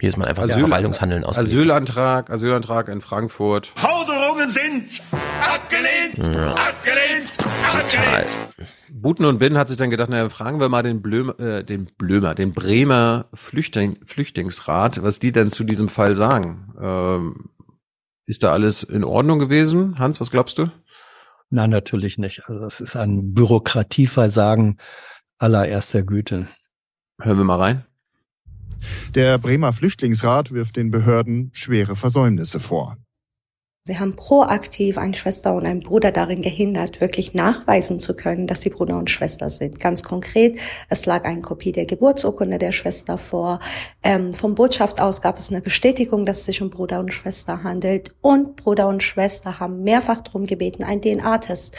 Hier 0.00 0.08
ist 0.08 0.16
man 0.16 0.28
einfach 0.28 0.44
Asyl, 0.44 0.60
Verwaltungshandeln 0.60 1.24
aus. 1.24 1.38
Asylantrag, 1.38 2.30
Asylantrag 2.30 2.88
in 2.88 3.00
Frankfurt. 3.00 3.72
Forderungen 3.74 4.48
sind 4.48 5.02
abgelehnt, 5.40 6.34
Ja. 6.34 6.54
abgelehnt, 6.54 7.38
Total. 7.92 8.26
Buten 8.90 9.24
und 9.24 9.38
Bin 9.38 9.58
hat 9.58 9.68
sich 9.68 9.76
dann 9.76 9.90
gedacht, 9.90 10.08
naja, 10.08 10.28
fragen 10.30 10.60
wir 10.60 10.68
mal 10.68 10.82
den 10.82 11.02
Blömer, 11.02 11.38
äh, 11.38 11.64
den 11.64 11.86
Blömer, 11.98 12.34
den 12.34 12.52
Bremer 12.52 13.26
Flüchtling, 13.34 13.98
Flüchtlingsrat, 14.06 15.02
was 15.02 15.18
die 15.18 15.32
denn 15.32 15.50
zu 15.50 15.64
diesem 15.64 15.88
Fall 15.88 16.16
sagen. 16.16 16.72
Ähm, 16.80 17.50
ist 18.26 18.42
da 18.42 18.52
alles 18.52 18.82
in 18.82 19.04
Ordnung 19.04 19.38
gewesen? 19.38 19.98
Hans, 19.98 20.20
was 20.20 20.30
glaubst 20.30 20.58
du? 20.58 20.70
Nein, 21.50 21.70
natürlich 21.70 22.16
nicht. 22.16 22.48
Also 22.48 22.64
es 22.64 22.80
ist 22.80 22.96
ein 22.96 23.34
Bürokratieversagen 23.34 24.78
allererster 25.38 26.02
Güte. 26.02 26.48
Hören 27.20 27.36
wir 27.36 27.44
mal 27.44 27.58
rein. 27.58 27.84
Der 29.14 29.38
Bremer 29.38 29.72
Flüchtlingsrat 29.72 30.52
wirft 30.52 30.76
den 30.76 30.90
Behörden 30.90 31.50
schwere 31.52 31.94
Versäumnisse 31.94 32.58
vor. 32.58 32.96
Sie 33.84 33.98
haben 33.98 34.14
proaktiv 34.14 34.96
eine 34.96 35.12
Schwester 35.12 35.56
und 35.56 35.66
einen 35.66 35.80
Bruder 35.80 36.12
darin 36.12 36.40
gehindert, 36.40 37.00
wirklich 37.00 37.34
nachweisen 37.34 37.98
zu 37.98 38.14
können, 38.14 38.46
dass 38.46 38.60
sie 38.60 38.70
Bruder 38.70 38.96
und 38.96 39.10
Schwester 39.10 39.50
sind. 39.50 39.80
Ganz 39.80 40.04
konkret, 40.04 40.56
es 40.88 41.04
lag 41.04 41.24
eine 41.24 41.40
Kopie 41.40 41.72
der 41.72 41.86
Geburtsurkunde 41.86 42.58
der 42.58 42.70
Schwester 42.70 43.18
vor. 43.18 43.58
Ähm, 44.04 44.34
vom 44.34 44.54
Botschaft 44.54 45.00
aus 45.00 45.20
gab 45.20 45.36
es 45.36 45.50
eine 45.50 45.60
Bestätigung, 45.60 46.24
dass 46.24 46.38
es 46.38 46.44
sich 46.44 46.62
um 46.62 46.70
Bruder 46.70 47.00
und 47.00 47.12
Schwester 47.12 47.64
handelt. 47.64 48.14
Und 48.20 48.54
Bruder 48.54 48.86
und 48.86 49.02
Schwester 49.02 49.58
haben 49.58 49.82
mehrfach 49.82 50.20
darum 50.20 50.46
gebeten, 50.46 50.84
einen 50.84 51.02
DNA-Test 51.02 51.74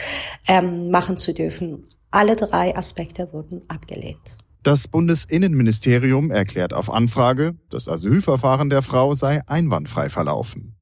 ähm, 0.46 0.90
machen 0.90 1.16
zu 1.16 1.32
dürfen. 1.32 1.86
Alle 2.10 2.36
drei 2.36 2.76
Aspekte 2.76 3.32
wurden 3.32 3.62
abgelehnt. 3.68 4.36
Das 4.62 4.88
Bundesinnenministerium 4.88 6.30
erklärt 6.30 6.74
auf 6.74 6.90
Anfrage, 6.90 7.54
das 7.70 7.88
Asylverfahren 7.88 8.68
der 8.68 8.82
Frau 8.82 9.14
sei 9.14 9.40
einwandfrei 9.46 10.10
verlaufen. 10.10 10.76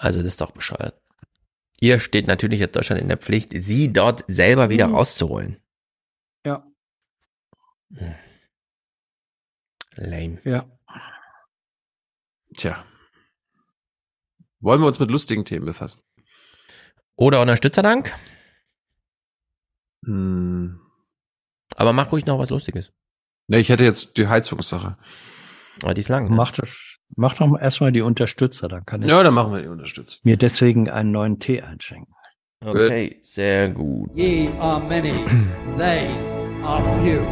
Also 0.00 0.18
das 0.20 0.28
ist 0.28 0.40
doch 0.40 0.52
bescheuert. 0.52 1.00
Ihr 1.80 2.00
steht 2.00 2.26
natürlich 2.26 2.60
jetzt 2.60 2.74
Deutschland 2.76 3.00
in 3.00 3.08
der 3.08 3.18
Pflicht, 3.18 3.50
sie 3.54 3.92
dort 3.92 4.24
selber 4.28 4.68
wieder 4.68 4.88
Mhm. 4.88 4.94
rauszuholen. 4.96 5.60
Ja. 6.44 6.64
Lame. 9.96 10.40
Ja. 10.44 10.66
Tja. 12.56 12.84
Wollen 14.60 14.80
wir 14.80 14.86
uns 14.88 14.98
mit 14.98 15.10
lustigen 15.10 15.44
Themen 15.44 15.66
befassen? 15.66 16.02
Oder 17.16 17.40
Unterstützerdank. 17.40 18.12
Hm. 20.04 20.80
Aber 21.76 21.92
mach 21.92 22.10
ruhig 22.12 22.26
noch 22.26 22.38
was 22.38 22.50
Lustiges. 22.50 22.92
Ne, 23.48 23.58
ich 23.58 23.68
hätte 23.68 23.84
jetzt 23.84 24.16
die 24.16 24.26
Heizungssache. 24.28 24.98
Aber 25.82 25.94
die 25.94 26.00
ist 26.00 26.08
lang. 26.08 26.28
Ne? 26.28 26.34
Mach, 26.36 26.50
das, 26.50 26.70
mach 27.16 27.34
doch 27.34 27.58
erstmal 27.58 27.92
die 27.92 28.02
Unterstützer, 28.02 28.68
dann 28.68 28.84
kann 28.86 29.02
ich 29.02 29.08
Ja, 29.08 29.22
dann 29.22 29.34
machen 29.34 29.52
wir 29.52 29.62
die 29.62 29.68
Unterstützung. 29.68 30.20
mir 30.24 30.36
deswegen 30.36 30.88
einen 30.90 31.10
neuen 31.12 31.38
Tee 31.38 31.62
einschenken. 31.62 32.14
Okay, 32.64 33.18
sehr 33.22 33.70
gut. 33.70 34.10
Ye 34.16 34.48
are 34.58 34.80
many, 34.80 35.24
they 35.78 36.08
are 36.64 36.82
few. 37.02 37.22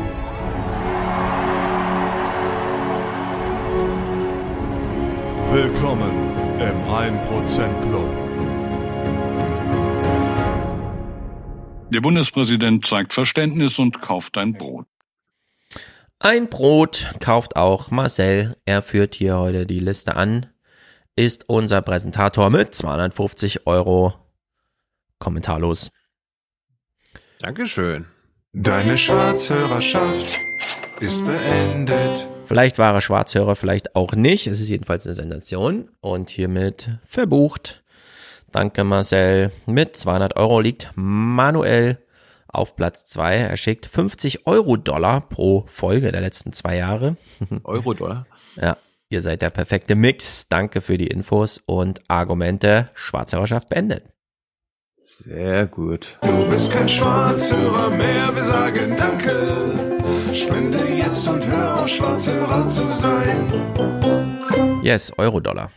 Willkommen 5.52 6.10
im 6.60 6.82
1% 6.90 7.88
Club. 7.88 8.08
Der 11.92 12.00
Bundespräsident 12.00 12.84
zeigt 12.84 13.14
Verständnis 13.14 13.78
und 13.78 14.00
kauft 14.00 14.36
ein 14.38 14.52
Brot. 14.54 14.86
Ein 16.18 16.48
Brot 16.48 17.14
kauft 17.20 17.56
auch 17.56 17.90
Marcel. 17.90 18.56
Er 18.64 18.80
führt 18.82 19.14
hier 19.14 19.36
heute 19.36 19.66
die 19.66 19.80
Liste 19.80 20.16
an. 20.16 20.46
Ist 21.14 21.48
unser 21.48 21.82
Präsentator 21.82 22.48
mit 22.50 22.74
250 22.74 23.66
Euro. 23.66 24.14
Kommentarlos. 25.18 25.90
Dankeschön. 27.38 28.06
Deine 28.52 28.96
Schwarzhörerschaft 28.96 30.40
ist 31.00 31.22
beendet. 31.24 32.26
Vielleicht 32.46 32.78
war 32.78 32.94
er 32.94 33.02
Schwarzhörer, 33.02 33.54
vielleicht 33.54 33.94
auch 33.94 34.12
nicht. 34.12 34.46
Es 34.46 34.60
ist 34.60 34.68
jedenfalls 34.68 35.04
eine 35.04 35.14
Sensation. 35.14 35.90
Und 36.00 36.30
hiermit 36.30 36.98
verbucht. 37.06 37.84
Danke 38.52 38.84
Marcel. 38.84 39.52
Mit 39.66 39.96
200 39.96 40.36
Euro 40.36 40.60
liegt 40.60 40.90
Manuel 40.94 41.98
auf 42.56 42.76
Platz 42.76 43.04
2. 43.06 43.36
Er 43.36 43.56
schickt 43.56 43.86
50 43.86 44.46
Euro-Dollar 44.46 45.28
pro 45.28 45.66
Folge 45.68 46.12
der 46.12 46.20
letzten 46.20 46.52
zwei 46.52 46.76
Jahre. 46.76 47.16
Euro-Dollar? 47.64 48.26
Ja, 48.56 48.76
ihr 49.08 49.22
seid 49.22 49.42
der 49.42 49.50
perfekte 49.50 49.94
Mix. 49.94 50.48
Danke 50.48 50.80
für 50.80 50.98
die 50.98 51.08
Infos 51.08 51.62
und 51.66 52.02
Argumente. 52.08 52.90
Schwarzhörerschaft 52.94 53.68
beendet. 53.68 54.04
Sehr 54.96 55.66
gut. 55.66 56.18
Du 56.22 56.48
bist 56.48 56.72
kein 56.72 56.88
Schwarzhörer 56.88 57.90
mehr, 57.90 58.34
wir 58.34 58.42
sagen 58.42 58.96
Danke. 58.96 59.94
Spende 60.32 60.78
jetzt 60.88 61.28
und 61.28 61.46
hör 61.46 61.82
auf, 61.82 61.88
Schwarzhörer 61.88 62.66
zu 62.68 62.90
sein. 62.92 63.52
Yes, 64.82 65.12
Euro-Dollar. 65.18 65.70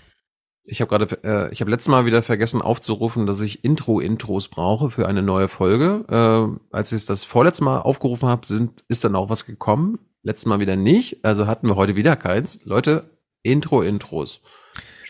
Ich 0.70 0.82
habe 0.82 0.90
gerade, 0.90 1.18
äh, 1.24 1.52
ich 1.52 1.62
habe 1.62 1.72
letztes 1.72 1.88
Mal 1.88 2.06
wieder 2.06 2.22
vergessen 2.22 2.62
aufzurufen, 2.62 3.26
dass 3.26 3.42
ich 3.42 3.64
Intro-Intros 3.64 4.50
brauche 4.50 4.92
für 4.92 5.08
eine 5.08 5.24
neue 5.24 5.48
Folge. 5.48 6.06
Äh, 6.08 6.76
als 6.76 6.92
ich 6.92 7.06
das 7.06 7.26
vorletzte 7.26 7.64
Mal 7.64 7.80
aufgerufen 7.80 8.30
habe, 8.30 8.46
sind, 8.46 8.84
ist 8.88 9.04
dann 9.04 9.16
auch 9.16 9.30
was 9.30 9.46
gekommen. 9.46 10.00
Letztes 10.22 10.46
Mal 10.46 10.60
wieder 10.60 10.76
nicht, 10.76 11.26
also 11.26 11.48
hatten 11.48 11.68
wir 11.68 11.76
heute 11.76 11.96
wieder 11.96 12.16
keins. 12.16 12.60
Leute, 12.66 13.10
Intro-Intros. 13.42 14.42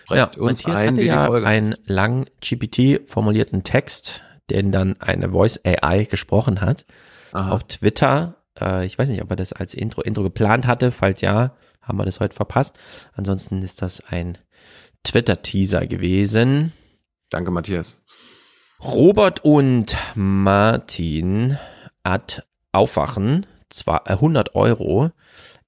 Ja, 0.09 0.25
Sprecht 0.25 0.38
uns 0.38 0.63
Matthias 0.65 0.88
ein, 0.88 0.97
wie 0.97 1.05
ja 1.05 1.27
Folge 1.27 1.47
einen 1.47 1.75
lang 1.85 2.27
GPT 2.41 3.07
formulierten 3.07 3.63
Text, 3.63 4.23
den 4.49 4.71
dann 4.71 4.95
eine 5.01 5.29
Voice 5.29 5.59
AI 5.65 6.05
gesprochen 6.05 6.61
hat. 6.61 6.85
Aha. 7.33 7.51
Auf 7.51 7.65
Twitter. 7.65 8.35
Äh, 8.59 8.85
ich 8.85 8.97
weiß 8.97 9.09
nicht, 9.09 9.21
ob 9.21 9.29
er 9.29 9.35
das 9.35 9.51
als 9.53 9.73
Intro, 9.73 10.01
Intro 10.01 10.23
geplant 10.23 10.67
hatte. 10.67 10.91
Falls 10.91 11.21
ja, 11.21 11.51
haben 11.81 11.97
wir 11.97 12.05
das 12.05 12.19
heute 12.19 12.35
verpasst. 12.35 12.79
Ansonsten 13.13 13.61
ist 13.61 13.81
das 13.81 14.01
ein 14.09 14.38
Twitter-Teaser 15.03 15.88
gewesen. 15.88 16.74
Danke, 17.30 17.52
Matthias. 17.52 17.98
Robert 18.82 19.44
und 19.44 19.95
Martin 20.16 21.58
at 22.03 22.48
Aufwachen 22.72 23.45
zwei, 23.69 23.98
äh, 24.06 24.14
100 24.14 24.56
Euro 24.56 25.11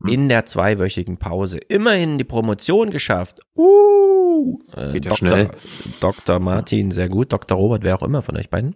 in 0.07 0.29
der 0.29 0.45
zweiwöchigen 0.45 1.17
Pause. 1.17 1.59
Immerhin 1.59 2.17
die 2.17 2.23
Promotion 2.23 2.89
geschafft. 2.89 3.39
Uh, 3.55 4.59
äh, 4.75 4.93
Geht 4.93 5.05
ja 5.05 5.11
Dr. 5.11 5.17
schnell. 5.17 5.51
Dr. 5.99 6.39
Martin, 6.39 6.91
sehr 6.91 7.09
gut. 7.09 7.31
Dr. 7.31 7.57
Robert, 7.57 7.83
wer 7.83 7.95
auch 7.95 8.03
immer 8.03 8.21
von 8.21 8.35
euch 8.37 8.49
beiden. 8.49 8.75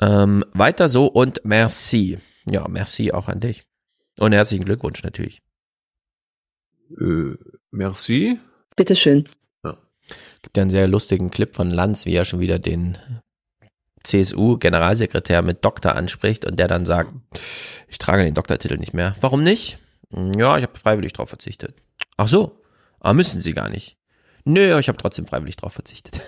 Ähm, 0.00 0.44
weiter 0.52 0.88
so 0.88 1.06
und 1.06 1.40
merci. 1.44 2.18
Ja, 2.50 2.68
merci 2.68 3.12
auch 3.12 3.28
an 3.28 3.40
dich. 3.40 3.64
Und 4.18 4.32
herzlichen 4.32 4.64
Glückwunsch 4.64 5.02
natürlich. 5.02 5.40
Äh, 7.00 7.36
merci. 7.70 8.38
Bitteschön. 8.76 9.24
Gibt 10.42 10.56
ja 10.56 10.62
einen 10.62 10.70
sehr 10.70 10.88
lustigen 10.88 11.30
Clip 11.30 11.54
von 11.54 11.70
Lanz, 11.70 12.04
wie 12.04 12.14
er 12.14 12.24
schon 12.24 12.40
wieder 12.40 12.58
den 12.58 12.98
CSU-Generalsekretär 14.04 15.42
mit 15.42 15.64
Doktor 15.64 15.94
anspricht 15.94 16.44
und 16.44 16.58
der 16.58 16.68
dann 16.68 16.84
sagt, 16.84 17.12
ich 17.88 17.98
trage 17.98 18.24
den 18.24 18.34
Doktortitel 18.34 18.76
nicht 18.76 18.94
mehr. 18.94 19.14
Warum 19.20 19.42
nicht? 19.42 19.78
Ja, 20.36 20.58
ich 20.58 20.64
habe 20.64 20.78
freiwillig 20.78 21.12
drauf 21.12 21.28
verzichtet. 21.28 21.76
Ach 22.16 22.28
so, 22.28 22.60
aber 23.00 23.14
müssen 23.14 23.40
Sie 23.40 23.54
gar 23.54 23.68
nicht. 23.68 23.96
Nö, 24.44 24.78
ich 24.78 24.88
habe 24.88 24.98
trotzdem 24.98 25.26
freiwillig 25.26 25.56
drauf 25.56 25.72
verzichtet. 25.72 26.20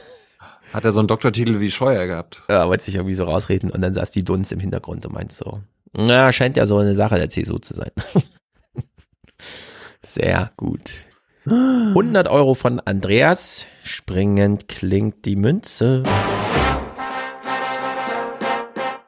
Hat 0.73 0.85
er 0.85 0.93
so 0.93 1.01
einen 1.01 1.09
Doktortitel 1.09 1.61
wie 1.61 1.71
Scheuer 1.71 2.07
gehabt? 2.07 2.43
Ja, 2.49 2.69
wollte 2.69 2.85
sich 2.85 2.95
irgendwie 2.95 3.15
so 3.15 3.25
rausreden 3.25 3.71
und 3.71 3.81
dann 3.81 3.95
saß 3.95 4.11
die 4.11 4.25
Dunst 4.25 4.53
im 4.53 4.61
Hintergrund 4.61 5.05
und 5.07 5.13
meint 5.13 5.33
so, 5.33 5.61
na, 5.93 6.33
scheint 6.33 6.57
ja 6.57 6.67
so 6.67 6.79
eine 6.79 6.95
Sache 6.95 7.17
der 7.17 7.29
CSU 7.29 7.59
zu 7.59 7.75
sein. 7.75 7.91
Sehr 10.03 10.51
gut. 10.57 11.05
100 11.47 12.27
Euro 12.29 12.55
von 12.55 12.81
Andreas. 12.81 13.67
Springend 13.83 14.67
klingt 14.67 15.27
die 15.27 15.37
Münze. 15.37 16.03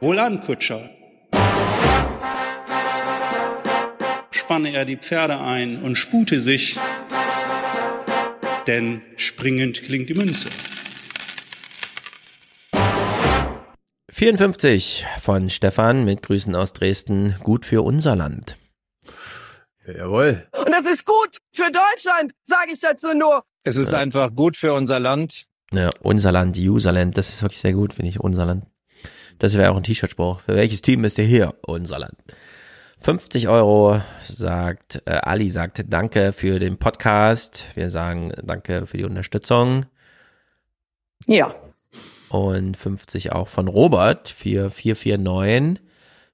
Wohlan, 0.00 0.42
Kutscher. 0.42 0.90
Spanne 4.30 4.74
er 4.74 4.84
die 4.84 4.98
Pferde 4.98 5.40
ein 5.40 5.82
und 5.82 5.96
spute 5.96 6.38
sich, 6.38 6.78
denn 8.66 9.00
springend 9.16 9.82
klingt 9.82 10.10
die 10.10 10.14
Münze. 10.14 10.50
54 14.12 15.06
von 15.22 15.48
Stefan 15.48 16.04
mit 16.04 16.22
Grüßen 16.22 16.54
aus 16.54 16.74
Dresden. 16.74 17.34
Gut 17.42 17.64
für 17.64 17.82
unser 17.82 18.14
Land. 18.14 18.58
Jawohl. 19.86 20.46
Und 20.58 20.70
das 20.70 20.84
ist 20.84 21.04
gut 21.04 21.38
für 21.52 21.70
Deutschland, 21.70 22.32
sage 22.42 22.72
ich 22.72 22.80
dazu 22.80 23.14
nur. 23.14 23.44
Es 23.64 23.76
ist 23.76 23.94
einfach 23.94 24.34
gut 24.34 24.56
für 24.56 24.72
unser 24.72 25.00
Land. 25.00 25.46
Ja, 25.72 25.90
unser 26.00 26.32
Land, 26.32 26.56
Userland, 26.56 27.18
das 27.18 27.28
ist 27.30 27.42
wirklich 27.42 27.60
sehr 27.60 27.72
gut, 27.72 27.94
finde 27.94 28.10
ich, 28.10 28.20
unser 28.20 28.46
Land. 28.46 28.66
Das 29.38 29.54
wäre 29.54 29.70
auch 29.70 29.76
ein 29.76 29.82
T-Shirt-Spruch. 29.82 30.40
Für 30.40 30.54
welches 30.54 30.82
Team 30.82 31.04
ist 31.04 31.18
ihr 31.18 31.24
hier? 31.24 31.54
Unser 31.66 31.98
Land. 31.98 32.16
50 32.98 33.48
Euro 33.48 34.00
sagt, 34.22 35.02
äh, 35.04 35.10
Ali 35.10 35.50
sagt 35.50 35.84
Danke 35.88 36.32
für 36.32 36.58
den 36.58 36.78
Podcast. 36.78 37.66
Wir 37.74 37.90
sagen 37.90 38.32
Danke 38.42 38.86
für 38.86 38.96
die 38.96 39.04
Unterstützung. 39.04 39.86
Ja. 41.26 41.54
Und 42.30 42.76
50 42.76 43.32
auch 43.32 43.48
von 43.48 43.68
Robert 43.68 44.28
für 44.28 44.70
449. 44.70 45.85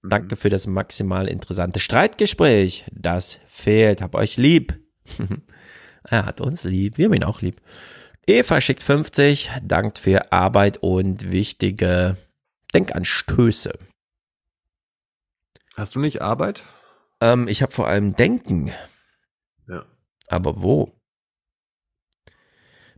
Danke 0.03 0.37
für 0.37 0.51
das 0.51 0.67
maximal 0.67 1.29
interessante 1.29 1.79
Streitgespräch. 1.79 2.85
Das 2.91 3.39
fehlt. 3.47 4.03
Hab 4.03 4.15
euch 4.15 4.37
lieb. 4.37 4.81
er 6.05 6.27
hat 6.27 6.41
uns 6.41 6.65
lieb. 6.65 6.99
Wir 6.99 7.07
haben 7.07 7.15
ihn 7.15 7.25
auch 7.25 7.41
lieb. 7.41 7.61
Eva 8.27 8.61
schickt 8.61 8.83
50. 8.83 9.51
Dankt 9.63 9.99
für 9.99 10.33
Arbeit 10.33 10.79
und 10.79 11.31
wichtige 11.31 12.17
Denkanstöße. 12.75 13.79
Hast 15.77 15.95
du 15.95 16.01
nicht 16.01 16.21
Arbeit? 16.21 16.65
Ähm, 17.21 17.47
ich 17.47 17.63
habe 17.63 17.73
vor 17.73 17.87
allem 17.87 18.15
Denken. 18.15 18.73
Ja. 19.69 19.85
Aber 20.27 20.63
wo? 20.63 20.93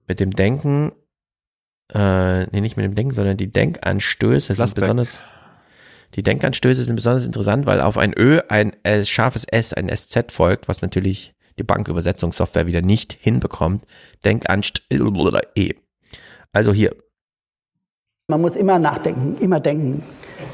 Mit 0.07 0.21
dem 0.21 0.31
Denken, 0.31 0.93
äh, 1.93 2.47
nee, 2.47 2.61
nicht 2.61 2.77
mit 2.77 2.85
dem 2.85 2.95
Denken, 2.95 3.15
sondern 3.15 3.37
die 3.37 3.53
Denkanstöße 3.53 4.49
sind 4.49 4.57
Plasberg. 4.57 4.85
besonders. 4.85 5.21
Die 6.15 6.23
Denkanstöße 6.23 6.85
sind 6.85 6.97
besonders 6.97 7.27
interessant, 7.27 7.67
weil 7.67 7.81
auf 7.81 7.99
ein 7.99 8.15
Ö 8.17 8.41
ein 8.49 8.73
äh, 8.85 9.05
scharfes 9.05 9.45
S, 9.45 9.73
ein 9.73 9.89
SZ 9.89 10.31
folgt, 10.31 10.69
was 10.69 10.81
natürlich 10.81 11.35
die 11.59 11.65
Bankübersetzungssoftware 11.65 12.67
wieder 12.67 12.83
nicht 12.83 13.17
hinbekommt. 13.21 13.85
Denkanst 14.25 14.83
E. 15.55 15.71
Also 16.53 16.73
hier. 16.73 16.95
Man 18.29 18.41
muss 18.41 18.57
immer 18.57 18.79
nachdenken, 18.79 19.37
immer 19.41 19.61
denken. 19.61 20.03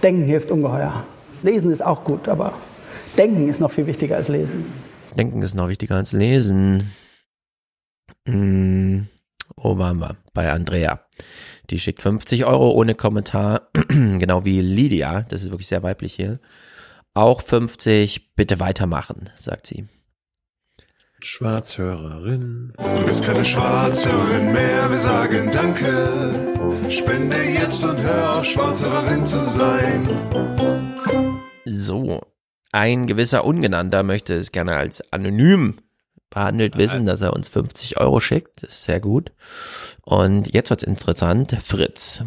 Denken 0.03 0.25
hilft 0.25 0.51
ungeheuer. 0.51 1.05
Lesen 1.43 1.71
ist 1.71 1.85
auch 1.85 2.05
gut, 2.05 2.29
aber 2.29 2.55
denken 3.17 3.49
ist 3.49 3.61
noch 3.61 3.71
viel 3.71 3.87
wichtiger 3.87 4.17
als 4.17 4.29
lesen. 4.29 4.67
Denken 5.17 5.43
ist 5.43 5.55
noch 5.55 5.69
wichtiger 5.69 5.97
als 5.97 6.13
lesen. 6.13 6.93
Hm, 8.27 9.09
waren 9.57 9.99
wir? 9.99 10.17
Bei 10.33 10.53
Andrea. 10.53 11.01
Die 11.71 11.79
schickt 11.79 12.03
50 12.03 12.45
Euro 12.47 12.71
ohne 12.73 12.95
Kommentar, 12.95 13.69
genau 13.89 14.45
wie 14.45 14.61
Lydia, 14.61 15.23
das 15.23 15.43
ist 15.43 15.51
wirklich 15.51 15.69
sehr 15.69 15.83
weiblich 15.83 16.15
hier. 16.15 16.41
Auch 17.15 17.43
50, 17.43 18.35
bitte 18.35 18.61
weitermachen, 18.61 19.31
sagt 19.37 19.67
sie. 19.67 19.89
Schwarzhörerin. 21.21 22.73
Du 22.77 23.07
bist 23.07 23.25
keine 23.25 23.45
Schwarzhörerin 23.45 24.53
mehr, 24.53 24.91
wir 24.91 24.99
sagen 24.99 25.51
Danke. 25.53 26.91
Spende 26.91 27.37
jetzt 27.37 27.85
und 27.85 27.99
hör 27.99 28.39
auf, 28.39 28.45
Schwarzhörerin 28.45 29.25
zu 29.25 29.45
sein. 29.49 30.09
So, 31.67 32.23
ein 32.73 33.07
gewisser 33.07 33.45
Ungenannter 33.45 34.03
möchte 34.03 34.35
es 34.35 34.51
gerne 34.51 34.77
als 34.77 35.13
anonym 35.13 35.77
behandelt 36.31 36.79
wissen, 36.79 37.07
dass 37.07 37.21
er 37.21 37.35
uns 37.35 37.49
50 37.49 37.99
Euro 37.99 38.21
schickt. 38.21 38.63
Das 38.63 38.71
ist 38.71 38.85
sehr 38.85 39.01
gut. 39.01 39.33
Und 40.03 40.55
jetzt 40.55 40.71
wird's 40.71 40.85
interessant. 40.85 41.57
Fritz. 41.63 42.25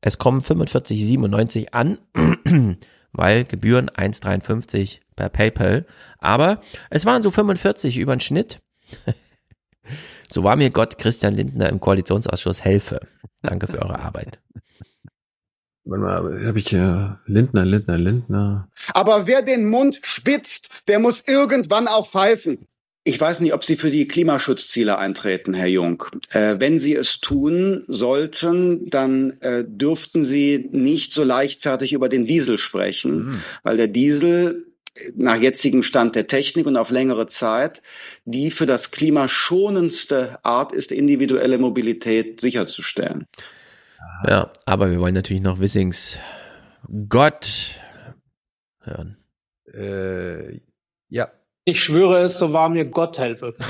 Es 0.00 0.18
kommen 0.18 0.40
45,97 0.40 1.68
an, 1.72 1.98
weil 3.12 3.44
Gebühren 3.44 3.90
1,53 3.90 5.00
per 5.14 5.28
PayPal. 5.28 5.86
Aber 6.18 6.60
es 6.90 7.04
waren 7.04 7.22
so 7.22 7.30
45 7.30 7.98
über 7.98 8.14
den 8.14 8.20
Schnitt. 8.20 8.60
so 10.30 10.42
war 10.44 10.56
mir 10.56 10.70
Gott 10.70 10.98
Christian 10.98 11.34
Lindner 11.34 11.68
im 11.68 11.80
Koalitionsausschuss 11.80 12.64
helfe. 12.64 13.00
Danke 13.42 13.66
für 13.66 13.82
eure 13.82 13.98
Arbeit. 13.98 14.40
Warte 15.84 16.02
mal, 16.02 16.46
habe 16.46 16.58
ich 16.58 16.68
hier 16.68 17.20
Lindner, 17.26 17.64
Lindner, 17.64 17.96
Lindner. 17.96 18.68
Aber 18.92 19.26
wer 19.28 19.42
den 19.42 19.68
Mund 19.68 20.00
spitzt, 20.02 20.88
der 20.88 20.98
muss 20.98 21.28
irgendwann 21.28 21.86
auch 21.86 22.08
pfeifen. 22.08 22.66
Ich 23.08 23.20
weiß 23.20 23.38
nicht, 23.38 23.54
ob 23.54 23.62
Sie 23.62 23.76
für 23.76 23.92
die 23.92 24.08
Klimaschutzziele 24.08 24.98
eintreten, 24.98 25.54
Herr 25.54 25.68
Jung. 25.68 26.02
Äh, 26.30 26.56
wenn 26.58 26.80
Sie 26.80 26.92
es 26.94 27.20
tun 27.20 27.84
sollten, 27.86 28.90
dann 28.90 29.38
äh, 29.42 29.62
dürften 29.64 30.24
Sie 30.24 30.68
nicht 30.72 31.12
so 31.12 31.22
leichtfertig 31.22 31.92
über 31.92 32.08
den 32.08 32.24
Diesel 32.24 32.58
sprechen, 32.58 33.26
Mhm. 33.26 33.40
weil 33.62 33.76
der 33.76 33.86
Diesel 33.86 34.66
nach 35.14 35.36
jetzigem 35.36 35.84
Stand 35.84 36.16
der 36.16 36.26
Technik 36.26 36.66
und 36.66 36.76
auf 36.76 36.90
längere 36.90 37.28
Zeit 37.28 37.80
die 38.24 38.50
für 38.50 38.66
das 38.66 38.90
Klima 38.90 39.28
schonendste 39.28 40.44
Art 40.44 40.72
ist, 40.72 40.90
individuelle 40.90 41.58
Mobilität 41.58 42.40
sicherzustellen. 42.40 43.26
Ja, 44.26 44.50
aber 44.64 44.90
wir 44.90 44.98
wollen 44.98 45.14
natürlich 45.14 45.42
noch 45.42 45.60
Wissings 45.60 46.18
Gott 47.08 47.80
hören. 48.80 49.16
Äh, 49.72 50.60
ja. 51.08 51.30
Ich 51.68 51.82
schwöre 51.82 52.22
es, 52.22 52.38
so 52.38 52.52
wahr 52.52 52.68
mir 52.68 52.86
Gott 52.86 53.18
helfe. 53.18 53.54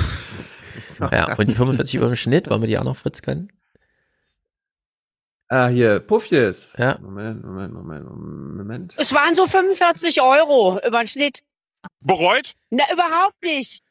Ja, 1.13 1.37
und 1.37 1.47
die 1.47 1.55
45 1.55 1.97
über 1.97 2.07
dem 2.07 2.17
Schnitt, 2.17 2.49
wollen 2.49 2.63
wir 2.63 2.69
die 2.69 2.79
auch 2.79 2.85
noch 2.85 2.97
Fritz 2.97 3.21
können? 3.21 3.53
Ah, 5.49 5.69
hier, 5.69 6.01
Puffjes. 6.01 6.73
Ja. 6.79 6.99
Moment, 7.03 7.45
Moment, 7.45 7.75
Moment, 7.75 8.57
Moment. 8.57 8.95
Es 8.97 9.13
waren 9.13 9.35
so 9.35 9.47
45 9.47 10.23
Euro 10.23 10.81
über 10.87 11.01
den 11.01 11.07
Schnitt. 11.07 11.43
Bereut? 12.01 12.55
Na, 12.71 12.85
überhaupt 12.91 13.43
nicht. 13.43 13.83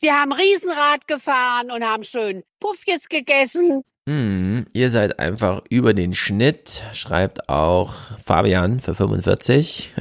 Wir 0.00 0.14
haben 0.14 0.32
Riesenrad 0.32 1.06
gefahren 1.06 1.70
und 1.70 1.84
haben 1.84 2.04
schön 2.04 2.42
Puffjes 2.58 3.10
gegessen. 3.10 3.82
Hm, 4.08 4.64
ihr 4.72 4.88
seid 4.88 5.18
einfach 5.18 5.60
über 5.68 5.92
den 5.92 6.14
Schnitt, 6.14 6.84
schreibt 6.94 7.50
auch 7.50 7.92
Fabian 8.24 8.80
für 8.80 8.94
45. 8.94 9.92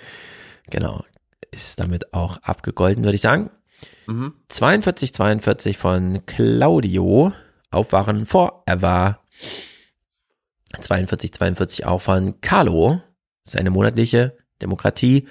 genau, 0.70 1.04
ist 1.50 1.80
damit 1.80 2.12
auch 2.12 2.38
abgegolten, 2.38 3.04
würde 3.04 3.16
ich 3.16 3.22
sagen. 3.22 3.50
Mhm. 4.06 4.34
42, 4.48 5.12
42 5.12 5.78
von 5.78 6.24
Claudio, 6.26 7.32
Aufwachen 7.70 8.26
Forever. 8.26 9.20
42, 10.80 11.32
42 11.32 11.86
auch 11.86 12.02
von 12.02 12.40
Carlo, 12.40 13.00
seine 13.44 13.70
monatliche 13.70 14.36
Demokratie 14.60 15.28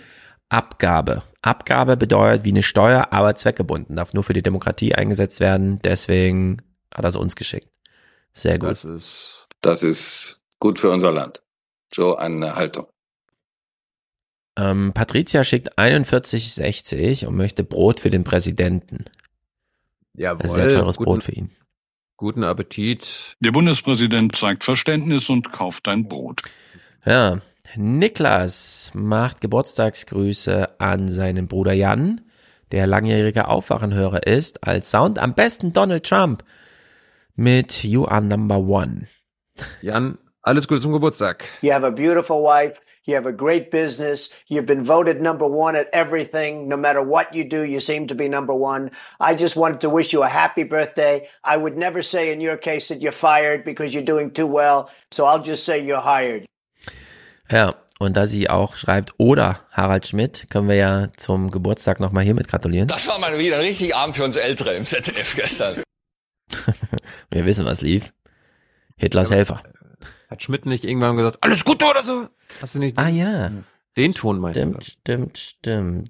Abgabe. 0.50 1.24
Abgabe 1.42 1.98
bedeutet 1.98 2.46
wie 2.46 2.50
eine 2.50 2.64
Steuer, 2.64 3.08
aber 3.12 3.36
zweckgebunden, 3.36 3.96
darf 3.96 4.14
nur 4.14 4.24
für 4.24 4.34
die 4.34 4.44
Demokratie 4.44 4.96
eingesetzt 4.96 5.40
werden, 5.40 5.80
deswegen 5.84 6.62
hat 6.94 7.04
er 7.04 7.10
es 7.10 7.16
uns 7.16 7.36
geschickt. 7.36 7.70
Sehr 8.34 8.60
gut. 8.60 8.70
Das 8.70 8.86
ist, 8.86 9.48
Das 9.62 9.84
ist 9.84 10.42
gut 10.60 10.80
für 10.80 10.92
unser 10.92 11.12
Land. 11.12 11.42
So 11.94 12.16
eine 12.16 12.56
Haltung. 12.56 12.88
Ähm, 14.58 14.94
Patricia 14.94 15.44
schickt 15.44 15.78
41,60 15.78 17.26
und 17.26 17.36
möchte 17.36 17.64
Brot 17.64 18.00
für 18.00 18.10
den 18.10 18.24
Präsidenten. 18.24 19.06
Jawohl. 20.14 20.44
Ein 20.44 20.50
sehr 20.50 20.70
teures 20.70 20.98
guten, 20.98 21.10
Brot 21.10 21.24
für 21.24 21.34
ihn. 21.34 21.52
Guten 22.18 22.44
Appetit. 22.44 23.36
Der 23.42 23.52
Bundespräsident 23.52 24.36
zeigt 24.36 24.64
Verständnis 24.64 25.30
und 25.30 25.52
kauft 25.52 25.88
ein 25.88 26.08
Brot. 26.08 26.42
Ja, 27.06 27.42
Niklas 27.76 28.92
macht 28.94 29.42
Geburtstagsgrüße 29.42 30.80
an 30.80 31.10
seinen 31.10 31.48
Bruder 31.48 31.74
Jan, 31.74 32.22
der 32.72 32.88
langjähriger 32.88 33.50
Aufwachenhörer 33.50 34.26
ist, 34.26 34.66
als 34.66 34.90
Sound 34.90 35.20
am 35.20 35.34
besten 35.34 35.74
Donald 35.74 36.06
Trump 36.06 36.44
mit 37.36 37.84
You 37.84 38.06
Are 38.06 38.22
Number 38.22 38.60
One. 38.60 39.08
Jan, 39.82 40.18
alles 40.42 40.68
Gute 40.68 40.82
zum 40.82 40.94
Geburtstag. 40.94 41.46
You 41.62 41.74
have 41.74 41.86
a 41.86 41.90
beautiful 41.90 42.42
wife. 42.44 42.80
You 43.06 43.16
have 43.16 43.28
a 43.28 43.32
great 43.32 43.70
business. 43.70 44.30
You've 44.48 44.66
been 44.66 44.84
voted 44.84 45.22
number 45.22 45.46
one 45.48 45.76
at 45.76 45.90
everything. 45.94 46.68
No 46.68 46.76
matter 46.76 47.04
what 47.04 47.34
you 47.34 47.44
do, 47.44 47.64
you 47.64 47.80
seem 47.80 48.08
to 48.08 48.16
be 48.16 48.28
number 48.28 48.54
one. 48.54 48.92
I 49.20 49.36
just 49.36 49.56
wanted 49.56 49.82
to 49.82 49.90
wish 49.90 50.12
you 50.12 50.24
a 50.24 50.30
happy 50.30 50.64
birthday. 50.64 51.28
I 51.44 51.58
would 51.58 51.78
never 51.78 52.02
say 52.02 52.32
in 52.34 52.42
your 52.42 52.58
case 52.58 52.88
that 52.88 53.02
you're 53.02 53.12
fired 53.12 53.64
because 53.64 53.94
you're 53.94 54.04
doing 54.04 54.32
too 54.32 54.48
well. 54.48 54.90
So 55.12 55.26
I'll 55.26 55.42
just 55.42 55.66
say 55.66 55.80
you're 55.80 56.02
hired. 56.02 56.46
Ja, 57.52 57.76
und 58.00 58.18
da 58.18 58.26
sie 58.26 58.50
auch 58.50 58.76
schreibt, 58.76 59.14
oder 59.18 59.60
Harald 59.72 60.08
Schmidt, 60.08 60.50
können 60.50 60.68
wir 60.68 60.76
ja 60.76 61.08
zum 61.16 61.52
Geburtstag 61.52 62.00
nochmal 62.00 62.24
hiermit 62.24 62.48
gratulieren. 62.48 62.88
Das 62.88 63.08
war 63.08 63.20
mal 63.20 63.38
wieder 63.38 63.58
ein 63.58 63.62
richtig 63.62 63.96
Abend 63.96 64.18
für 64.18 64.24
uns 64.24 64.36
Ältere 64.36 64.74
im 64.74 64.86
ZDF 64.86 65.36
gestern. 65.36 65.84
wir 67.30 67.46
wissen, 67.46 67.66
was 67.66 67.82
lief. 67.82 68.14
Hitlers 68.98 69.30
Helfer. 69.30 69.62
Hat 70.30 70.42
Schmidt 70.42 70.66
nicht 70.66 70.84
irgendwann 70.84 71.18
gesagt, 71.18 71.38
alles 71.42 71.64
Gute 71.64 71.86
oder 71.86 72.02
so? 72.02 72.28
Hast 72.62 72.76
du 72.76 72.80
nicht 72.80 72.98
den, 72.98 73.04
Ah 73.06 73.10
ja, 73.10 73.52
den 73.98 74.14
Ton 74.14 74.40
meinte 74.40 74.60
stimmt, 74.62 74.86
stimmt, 74.86 75.38
stimmt. 75.38 76.10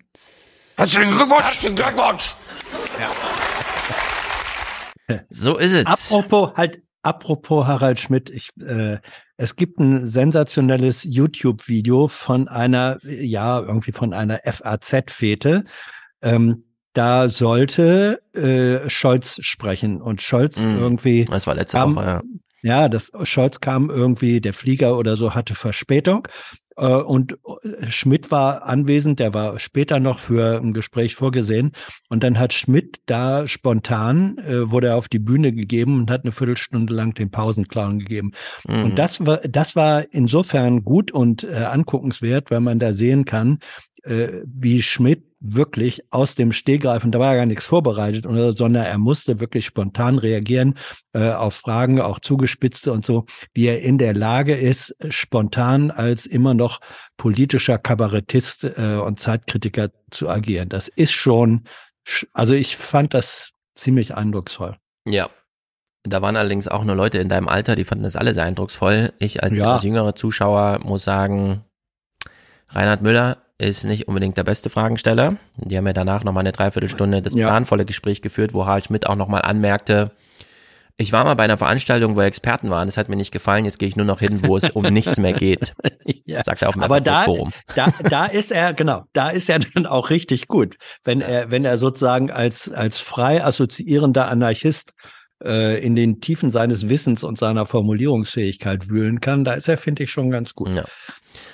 Herzlichen 0.77 1.15
Glückwunsch! 1.15 1.43
Herzlichen 1.43 1.75
Glückwunsch! 1.75 2.35
So 5.29 5.57
ist 5.57 5.73
es. 5.73 5.85
Apropos, 5.85 6.53
halt, 6.55 6.81
apropos 7.03 7.67
Harald 7.67 7.99
Schmidt, 7.99 8.31
ich, 8.31 8.49
äh, 8.59 8.97
es 9.37 9.55
gibt 9.55 9.79
ein 9.79 10.07
sensationelles 10.07 11.03
YouTube-Video 11.03 12.07
von 12.07 12.47
einer, 12.47 12.97
ja, 13.03 13.59
irgendwie 13.59 13.91
von 13.91 14.13
einer 14.13 14.39
FAZ-Fete. 14.43 15.65
Ähm, 16.23 16.63
da 16.93 17.27
sollte 17.29 18.21
äh, 18.33 18.89
Scholz 18.89 19.37
sprechen 19.43 20.01
und 20.01 20.21
Scholz 20.23 20.57
Mhm. 20.61 20.77
irgendwie. 20.79 21.25
Das 21.25 21.45
war 21.45 21.53
letzte 21.53 21.77
kam, 21.77 21.95
Woche, 21.97 22.05
ja. 22.05 22.21
Ja, 22.61 22.89
das 22.89 23.11
Scholz 23.23 23.59
kam 23.59 23.89
irgendwie, 23.89 24.41
der 24.41 24.53
Flieger 24.53 24.97
oder 24.97 25.15
so 25.17 25.35
hatte 25.35 25.55
Verspätung. 25.55 26.27
Äh, 26.77 26.87
Und 26.87 27.33
äh, 27.33 27.89
Schmidt 27.89 28.31
war 28.31 28.65
anwesend, 28.65 29.19
der 29.19 29.33
war 29.33 29.59
später 29.59 29.99
noch 29.99 30.19
für 30.19 30.59
ein 30.59 30.73
Gespräch 30.73 31.15
vorgesehen. 31.15 31.71
Und 32.09 32.23
dann 32.23 32.39
hat 32.39 32.53
Schmidt 32.53 32.97
da 33.05 33.47
spontan, 33.47 34.37
äh, 34.39 34.71
wurde 34.71 34.87
er 34.87 34.95
auf 34.97 35.07
die 35.09 35.19
Bühne 35.19 35.53
gegeben 35.53 35.99
und 35.99 36.11
hat 36.11 36.23
eine 36.23 36.31
Viertelstunde 36.31 36.93
lang 36.93 37.13
den 37.13 37.31
Pausenclown 37.31 37.99
gegeben. 37.99 38.31
Mhm. 38.67 38.83
Und 38.83 38.99
das 38.99 39.25
war, 39.25 39.37
das 39.37 39.75
war 39.75 40.05
insofern 40.11 40.83
gut 40.83 41.11
und 41.11 41.43
äh, 41.43 41.53
anguckenswert, 41.55 42.51
weil 42.51 42.61
man 42.61 42.79
da 42.79 42.93
sehen 42.93 43.25
kann, 43.25 43.59
äh, 44.03 44.43
wie 44.45 44.81
Schmidt 44.81 45.23
wirklich 45.53 46.01
aus 46.11 46.35
dem 46.35 46.51
Stehgreif, 46.51 47.03
und 47.03 47.11
da 47.11 47.19
war 47.19 47.31
ja 47.31 47.37
gar 47.37 47.45
nichts 47.45 47.65
vorbereitet, 47.65 48.25
oder, 48.25 48.53
sondern 48.53 48.85
er 48.85 48.97
musste 48.97 49.39
wirklich 49.39 49.65
spontan 49.65 50.17
reagieren 50.17 50.77
äh, 51.13 51.31
auf 51.31 51.55
Fragen, 51.55 52.01
auch 52.01 52.19
zugespitzte 52.19 52.91
und 52.91 53.05
so, 53.05 53.25
wie 53.53 53.67
er 53.67 53.81
in 53.81 53.97
der 53.97 54.13
Lage 54.13 54.55
ist, 54.55 54.95
spontan 55.09 55.91
als 55.91 56.25
immer 56.25 56.53
noch 56.53 56.79
politischer 57.17 57.77
Kabarettist 57.77 58.63
äh, 58.63 58.97
und 59.03 59.19
Zeitkritiker 59.19 59.89
zu 60.11 60.29
agieren. 60.29 60.69
Das 60.69 60.87
ist 60.87 61.11
schon, 61.11 61.63
sch- 62.07 62.27
also 62.33 62.53
ich 62.53 62.75
fand 62.77 63.13
das 63.13 63.51
ziemlich 63.75 64.15
eindrucksvoll. 64.15 64.77
Ja. 65.07 65.29
Da 66.07 66.21
waren 66.21 66.35
allerdings 66.35 66.67
auch 66.67 66.83
nur 66.83 66.95
Leute 66.95 67.17
in 67.17 67.29
deinem 67.29 67.47
Alter, 67.47 67.75
die 67.75 67.83
fanden 67.83 68.03
das 68.03 68.15
alle 68.15 68.35
sehr 68.35 68.43
eindrucksvoll. 68.43 69.11
Ich 69.17 69.41
als, 69.41 69.55
Ja. 69.55 69.73
als 69.73 69.83
jüngerer 69.83 70.15
Zuschauer 70.15 70.79
muss 70.83 71.03
sagen, 71.03 71.63
Reinhard 72.69 73.01
Müller 73.01 73.37
ist 73.57 73.85
nicht 73.85 74.07
unbedingt 74.07 74.37
der 74.37 74.43
beste 74.43 74.69
Fragensteller. 74.69 75.37
Die 75.57 75.77
haben 75.77 75.87
ja 75.87 75.93
danach 75.93 76.23
nochmal 76.23 76.41
eine 76.41 76.51
Dreiviertelstunde 76.51 77.21
das 77.21 77.33
Ja. 77.33 77.47
planvolle 77.47 77.85
Gespräch 77.85 78.21
geführt, 78.21 78.53
wo 78.53 78.65
Harald 78.65 78.85
Schmidt 78.85 79.07
auch 79.07 79.15
nochmal 79.15 79.41
anmerkte, 79.43 80.11
ich 80.97 81.11
war 81.11 81.25
mal 81.25 81.33
bei 81.33 81.43
einer 81.43 81.57
Veranstaltung, 81.57 82.15
wo 82.15 82.21
Experten 82.21 82.69
waren, 82.69 82.87
das 82.87 82.95
hat 82.95 83.09
mir 83.09 83.17
nicht 83.17 83.33
gefallen, 83.33 83.65
jetzt 83.65 83.79
gehe 83.79 83.89
ich 83.89 83.97
nur 83.97 84.05
noch 84.05 84.19
hin, 84.19 84.39
wo 84.47 84.55
es 84.55 84.69
um 84.69 84.83
nichts 84.85 85.17
mehr 85.19 85.33
geht. 85.33 85.73
Ja. 86.27 86.43
Sagt 86.43 86.61
er 86.63 86.69
auf 86.69 86.73
dem 86.75 86.83
Aber 86.83 87.01
da, 87.01 87.23
Forum. 87.23 87.51
da, 87.75 87.87
da 88.03 88.25
ist 88.25 88.51
er, 88.51 88.73
genau, 88.73 89.05
da 89.13 89.29
ist 89.29 89.47
er 89.49 89.59
dann 89.75 89.85
auch 89.85 90.09
richtig 90.09 90.47
gut. 90.47 90.75
Wenn 91.03 91.21
er, 91.21 91.51
wenn 91.51 91.65
er 91.65 91.77
sozusagen 91.77 92.31
als, 92.31 92.71
als 92.71 92.97
frei 92.99 93.43
assoziierender 93.43 94.27
Anarchist 94.27 94.93
in 95.39 95.95
den 95.95 96.21
Tiefen 96.21 96.49
seines 96.49 96.89
Wissens 96.89 97.23
und 97.23 97.37
seiner 97.37 97.65
Formulierungsfähigkeit 97.65 98.89
wühlen 98.89 99.19
kann, 99.21 99.43
da 99.43 99.53
ist 99.53 99.67
er, 99.67 99.77
finde 99.77 100.03
ich, 100.03 100.11
schon 100.11 100.31
ganz 100.31 100.55
gut. 100.55 100.69
Ja. 100.69 100.83
Das 100.83 100.91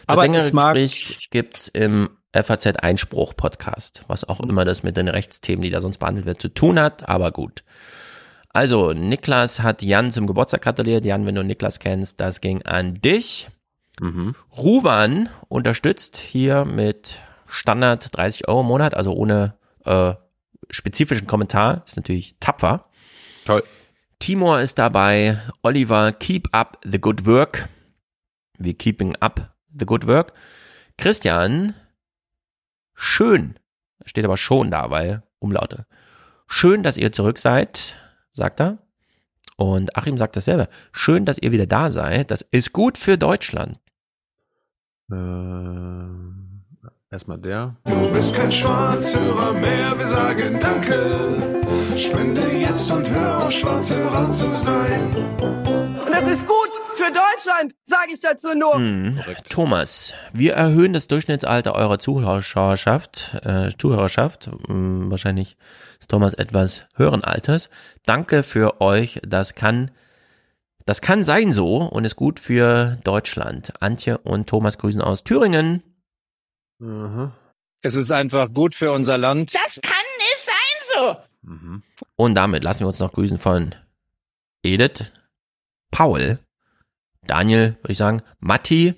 Aber 0.08 0.22
längere 0.24 0.42
es 0.42 0.54
mag, 0.54 0.76
Gespräch 0.76 1.30
gibt's 1.32 1.68
im 1.68 2.10
FAZ 2.34 2.68
Einspruch 2.78 3.36
Podcast, 3.36 4.04
was 4.08 4.24
auch 4.24 4.40
immer 4.40 4.66
das 4.66 4.84
mit 4.84 4.98
den 4.98 5.08
Rechtsthemen, 5.08 5.62
die 5.62 5.70
da 5.70 5.82
sonst 5.82 5.98
behandelt 5.98 6.26
wird, 6.26 6.42
zu 6.42 6.50
tun 6.50 6.80
hat, 6.80 7.10
aber 7.10 7.32
gut. 7.32 7.64
Also, 8.54 8.92
Niklas 8.92 9.62
hat 9.62 9.82
Jan 9.82 10.12
zum 10.12 10.28
Geburtstag 10.28 10.62
gratuliert. 10.62 11.06
Jan, 11.06 11.26
wenn 11.26 11.36
du 11.36 11.44
Niklas 11.44 11.80
kennst, 11.80 12.20
das 12.20 12.42
ging 12.42 12.62
an 12.64 12.96
dich. 12.96 13.50
Mhm. 14.00 14.36
Ruban 14.58 15.30
unterstützt 15.48 16.18
hier 16.18 16.66
mit 16.66 17.22
Standard 17.48 18.16
30 18.16 18.48
Euro 18.48 18.62
im 18.62 18.68
Monat, 18.68 18.94
also 18.94 19.14
ohne 19.14 19.56
äh, 19.86 20.14
spezifischen 20.70 21.28
Kommentar. 21.28 21.84
Ist 21.86 21.98
natürlich 21.98 22.36
tapfer. 22.40 22.86
Toll. 23.46 23.64
Timor 24.20 24.62
ist 24.62 24.78
dabei. 24.78 25.42
Oliver, 25.64 26.12
keep 26.14 26.48
up 26.52 26.80
the 26.84 27.00
good 27.00 27.26
work. 27.26 27.70
Wir 28.58 28.76
keeping 28.76 29.16
up 29.18 29.56
the 29.76 29.86
good 29.86 30.06
work. 30.06 30.34
Christian, 30.98 31.74
schön. 32.94 33.58
Steht 34.06 34.26
aber 34.26 34.38
schon 34.38 34.70
da, 34.70 34.90
weil 34.90 35.24
Umlaute. 35.40 35.88
Schön, 36.48 36.84
dass 36.84 36.98
ihr 36.98 37.12
zurück 37.12 37.40
seid, 37.40 37.98
sagt 38.32 38.60
er. 38.60 38.78
Und 39.56 39.96
Achim 39.96 40.18
sagt 40.18 40.36
dasselbe. 40.36 40.70
Schön, 40.92 41.26
dass 41.26 41.38
ihr 41.38 41.52
wieder 41.52 41.66
da 41.66 41.92
seid. 41.92 42.30
Das 42.32 42.42
ist 42.42 42.74
gut 42.74 42.98
für 42.98 43.18
Deutschland. 43.18 43.80
Ähm, 45.12 46.51
erstmal 47.12 47.38
der. 47.38 47.76
Du 47.84 48.10
bist 48.12 48.34
kein 48.34 48.52
Schwarzhörer 48.52 49.54
mehr, 49.54 49.98
wir 49.98 50.06
sagen 50.06 50.58
Danke. 50.60 51.62
Spende 51.98 52.42
jetzt 52.54 52.90
und 52.90 53.10
hör 53.10 53.46
auf, 53.46 53.52
Schwarzhörer 53.52 54.32
zu 54.32 54.56
sein. 54.56 55.14
Und 55.38 56.10
das 56.10 56.32
ist 56.32 56.48
gut 56.48 56.70
für 56.96 57.12
Deutschland, 57.12 57.74
sage 57.84 58.14
ich 58.14 58.22
dazu 58.22 58.54
nur. 58.56 58.76
Hm. 58.76 59.20
Thomas, 59.50 60.14
wir 60.32 60.54
erhöhen 60.54 60.94
das 60.94 61.08
Durchschnittsalter 61.08 61.76
eurer 61.76 62.00
Zuhörerschaft, 62.00 63.38
äh, 63.44 63.70
Zuhörerschaft. 63.78 64.50
Hm, 64.68 65.12
wahrscheinlich 65.12 65.58
ist 66.00 66.10
Thomas 66.10 66.34
etwas 66.34 66.86
höheren 66.96 67.26
Alters. 67.26 67.70
Danke 68.06 68.44
für 68.44 68.80
euch. 68.80 69.20
Das 69.28 69.54
kann, 69.54 69.92
das 70.86 71.02
kann 71.02 71.26
sein 71.26 71.52
so 71.52 71.78
und 71.78 72.06
ist 72.06 72.16
gut 72.16 72.40
für 72.40 72.98
Deutschland. 73.04 73.74
Antje 73.82 74.18
und 74.18 74.48
Thomas 74.48 74.78
grüßen 74.78 75.02
aus 75.02 75.26
Thüringen. 75.26 75.84
Mhm. 76.82 77.32
Es 77.84 77.96
ist 77.96 78.12
einfach 78.12 78.54
gut 78.54 78.76
für 78.76 78.92
unser 78.92 79.18
Land. 79.18 79.54
Das 79.54 79.80
kann 79.82 79.96
nicht 80.18 80.46
sein 80.46 80.56
so. 80.94 81.18
Mhm. 81.44 81.84
Und 82.16 82.36
damit 82.36 82.64
lassen 82.64 82.82
wir 82.82 82.88
uns 82.88 83.00
noch 83.00 83.14
grüßen 83.14 83.38
von 83.38 83.76
Edith, 84.64 85.12
Paul, 85.92 86.40
Daniel, 87.26 87.78
würde 87.82 87.92
ich 87.92 87.98
sagen, 87.98 88.22
Matti. 88.40 88.96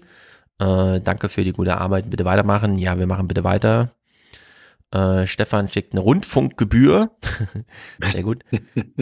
Äh, 0.60 1.02
danke 1.02 1.30
für 1.30 1.44
die 1.44 1.52
gute 1.52 1.78
Arbeit. 1.78 2.10
Bitte 2.10 2.26
weitermachen. 2.26 2.78
Ja, 2.78 2.98
wir 2.98 3.08
machen 3.08 3.28
bitte 3.28 3.44
weiter. 3.44 3.92
Äh, 4.92 5.28
Stefan 5.28 5.68
schickt 5.68 5.94
eine 5.94 6.02
Rundfunkgebühr. 6.02 7.12
Sehr 8.12 8.24
gut. 8.24 8.44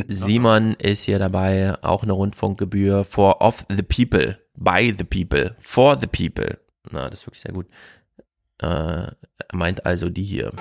Simon 0.08 0.74
ist 0.74 1.04
hier 1.04 1.20
dabei. 1.20 1.76
Auch 1.84 2.04
eine 2.04 2.14
Rundfunkgebühr 2.14 3.04
for 3.04 3.42
of 3.42 3.64
the 3.70 3.84
people. 3.84 4.40
By 4.56 4.96
the 4.98 5.04
people. 5.04 5.56
For 5.60 6.00
the 6.00 6.08
people. 6.08 6.60
Na, 6.90 7.10
das 7.10 7.22
ist 7.22 7.28
wirklich 7.28 7.42
sehr 7.42 7.54
gut. 7.54 7.68
Äh, 8.62 8.66
er 8.66 9.16
meint 9.54 9.86
also 9.86 10.10
die 10.10 10.24
hier. 10.24 10.52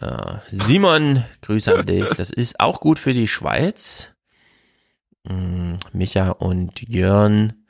Äh, 0.00 0.38
Simon, 0.46 1.24
Grüße 1.42 1.74
an 1.78 1.86
dich. 1.86 2.08
Das 2.16 2.30
ist 2.30 2.60
auch 2.60 2.80
gut 2.80 2.98
für 2.98 3.14
die 3.14 3.28
Schweiz. 3.28 4.10
Mm, 5.24 5.74
Micha 5.92 6.30
und 6.30 6.80
Jörn. 6.88 7.64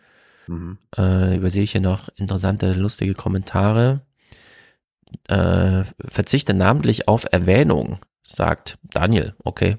Mhm. 0.46 0.78
Äh, 0.96 1.36
übersehe 1.36 1.62
ich 1.62 1.72
hier 1.72 1.80
noch 1.80 2.08
interessante, 2.16 2.72
lustige 2.72 3.14
Kommentare. 3.14 4.02
Äh, 5.28 5.84
verzichte 6.08 6.54
namentlich 6.54 7.08
auf 7.08 7.26
Erwähnung, 7.30 7.98
sagt 8.26 8.78
Daniel. 8.82 9.34
Okay. 9.42 9.78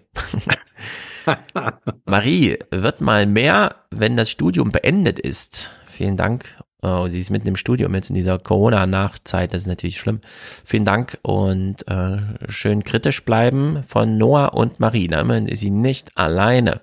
Marie, 2.05 2.57
wird 2.71 3.01
mal 3.01 3.25
mehr, 3.25 3.75
wenn 3.91 4.17
das 4.17 4.29
Studium 4.29 4.71
beendet 4.71 5.19
ist. 5.19 5.71
Vielen 5.87 6.17
Dank. 6.17 6.60
Oh, 6.83 7.07
sie 7.07 7.19
ist 7.19 7.29
mitten 7.29 7.47
im 7.47 7.57
Studium 7.57 7.93
jetzt 7.93 8.09
in 8.09 8.15
dieser 8.15 8.39
Corona-Nachzeit, 8.39 9.53
das 9.53 9.63
ist 9.63 9.67
natürlich 9.67 9.99
schlimm. 9.99 10.19
Vielen 10.65 10.85
Dank 10.85 11.19
und 11.21 11.87
äh, 11.87 12.17
schön 12.49 12.83
kritisch 12.83 13.23
bleiben 13.23 13.83
von 13.87 14.17
Noah 14.17 14.55
und 14.55 14.79
Marie. 14.79 15.07
Damit 15.07 15.51
ist 15.51 15.59
sie 15.59 15.69
nicht 15.69 16.17
alleine. 16.17 16.81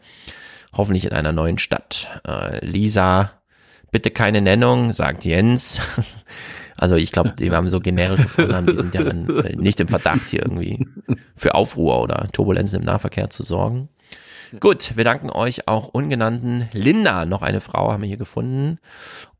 Hoffentlich 0.73 1.05
in 1.05 1.13
einer 1.13 1.33
neuen 1.33 1.59
Stadt. 1.59 2.21
Äh, 2.25 2.65
Lisa, 2.65 3.33
bitte 3.91 4.13
keine 4.13 4.41
Nennung, 4.41 4.93
sagt 4.93 5.25
Jens. 5.25 5.81
Also 6.81 6.95
ich 6.95 7.11
glaube, 7.11 7.35
die 7.37 7.51
haben 7.51 7.69
so 7.69 7.81
generische 7.81 8.29
Vornamen, 8.29 8.69
die 8.69 8.77
sind 8.77 8.95
ja 8.95 9.01
äh, 9.01 9.57
nicht 9.57 9.81
im 9.81 9.89
Verdacht 9.89 10.29
hier 10.31 10.43
irgendwie 10.43 10.87
für 11.35 11.57
Aufruhr 11.57 12.01
oder 12.01 12.29
Turbulenzen 12.33 12.79
im 12.79 12.85
Nahverkehr 12.85 13.31
zu 13.31 13.43
sorgen. 13.43 13.89
Gut, 14.61 14.97
wir 14.97 15.03
danken 15.03 15.29
euch 15.29 15.67
auch 15.67 15.89
ungenannten 15.89 16.69
Linda, 16.73 17.27
noch 17.27 17.43
eine 17.43 17.61
Frau 17.61 17.91
haben 17.91 18.03
wir 18.03 18.09
hier 18.09 18.17
gefunden 18.17 18.79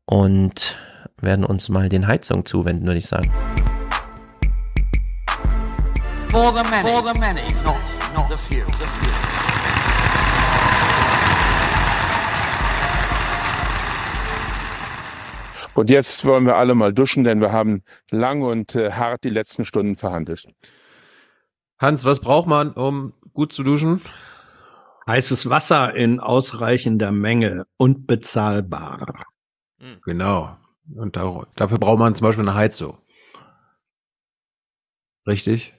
und 0.09 0.75
werden 1.21 1.45
uns 1.45 1.69
mal 1.69 1.87
den 1.87 2.07
Heizungen 2.07 2.43
zuwenden, 2.43 2.87
würde 2.87 2.97
ich 2.97 3.05
sagen. 3.05 3.31
For 6.29 6.51
the 6.51 6.63
many, 6.69 6.89
for 6.89 7.03
the 7.03 7.19
many, 7.19 7.41
not, 7.63 7.75
not 8.15 8.25
the 8.29 8.37
few. 8.37 8.65
The 8.65 8.87
few. 8.87 9.09
Und 15.75 15.89
jetzt 15.91 16.25
wollen 16.25 16.45
wir 16.45 16.55
alle 16.55 16.73
mal 16.73 16.91
duschen, 16.91 17.23
denn 17.23 17.39
wir 17.39 17.51
haben 17.51 17.83
lang 18.09 18.41
und 18.41 18.75
äh, 18.75 18.91
hart 18.91 19.23
die 19.23 19.29
letzten 19.29 19.63
Stunden 19.63 19.95
verhandelt. 19.95 20.47
Hans, 21.77 22.03
was 22.03 22.19
braucht 22.19 22.47
man, 22.47 22.71
um 22.71 23.13
gut 23.33 23.53
zu 23.53 23.63
duschen? 23.63 24.01
Heißes 25.07 25.49
Wasser 25.49 25.93
in 25.93 26.19
ausreichender 26.19 27.11
Menge 27.11 27.65
und 27.77 28.07
bezahlbar. 28.07 29.28
Genau. 30.03 30.57
Und 30.95 31.15
da, 31.15 31.45
dafür 31.55 31.77
braucht 31.77 31.99
man 31.99 32.15
zum 32.15 32.25
Beispiel 32.25 32.47
eine 32.47 32.55
Heizung. 32.55 32.97
Richtig? 35.27 35.73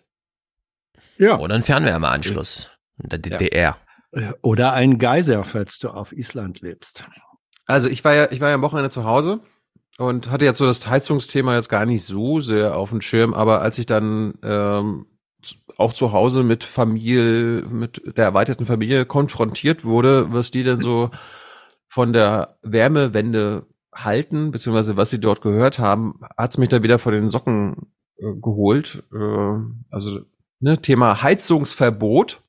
Ja. 1.18 1.38
Oder 1.38 1.54
ein 1.54 1.62
Fernwärmeanschluss 1.62 2.70
in 3.02 3.08
der 3.08 3.18
DDR. 3.18 3.76
Oder 4.42 4.72
ein 4.72 4.98
Geyser, 4.98 5.44
falls 5.44 5.78
du 5.78 5.88
auf 5.90 6.12
Island 6.12 6.60
lebst. 6.60 7.04
Also 7.66 7.88
ich 7.88 8.04
war 8.04 8.14
ja, 8.14 8.32
ich 8.32 8.40
war 8.40 8.48
ja 8.48 8.54
am 8.54 8.62
Wochenende 8.62 8.90
zu 8.90 9.04
Hause 9.04 9.40
und 9.98 10.30
hatte 10.30 10.44
jetzt 10.44 10.58
so 10.58 10.66
das 10.66 10.88
Heizungsthema 10.88 11.54
jetzt 11.54 11.68
gar 11.68 11.86
nicht 11.86 12.04
so 12.04 12.40
sehr 12.40 12.76
auf 12.76 12.90
dem 12.90 13.00
Schirm, 13.00 13.34
aber 13.34 13.60
als 13.60 13.78
ich 13.78 13.86
dann 13.86 14.34
ähm, 14.42 15.06
auch 15.76 15.92
zu 15.92 16.12
Hause 16.12 16.42
mit 16.42 16.64
Familie, 16.64 17.62
mit 17.66 18.02
der 18.16 18.24
erweiterten 18.24 18.66
Familie 18.66 19.06
konfrontiert 19.06 19.84
wurde, 19.84 20.32
was 20.32 20.50
die 20.50 20.64
denn 20.64 20.80
so 20.80 21.10
von 21.88 22.12
der 22.12 22.58
Wärmewende 22.62 23.66
halten, 23.94 24.50
beziehungsweise 24.50 24.96
was 24.96 25.10
sie 25.10 25.20
dort 25.20 25.42
gehört 25.42 25.78
haben, 25.78 26.20
hat's 26.36 26.58
mich 26.58 26.68
da 26.68 26.82
wieder 26.82 26.98
vor 26.98 27.12
den 27.12 27.28
Socken 27.28 27.92
äh, 28.18 28.32
geholt. 28.40 29.02
Äh, 29.12 29.58
also 29.90 30.20
ne, 30.60 30.80
Thema 30.80 31.22
Heizungsverbot. 31.22 32.42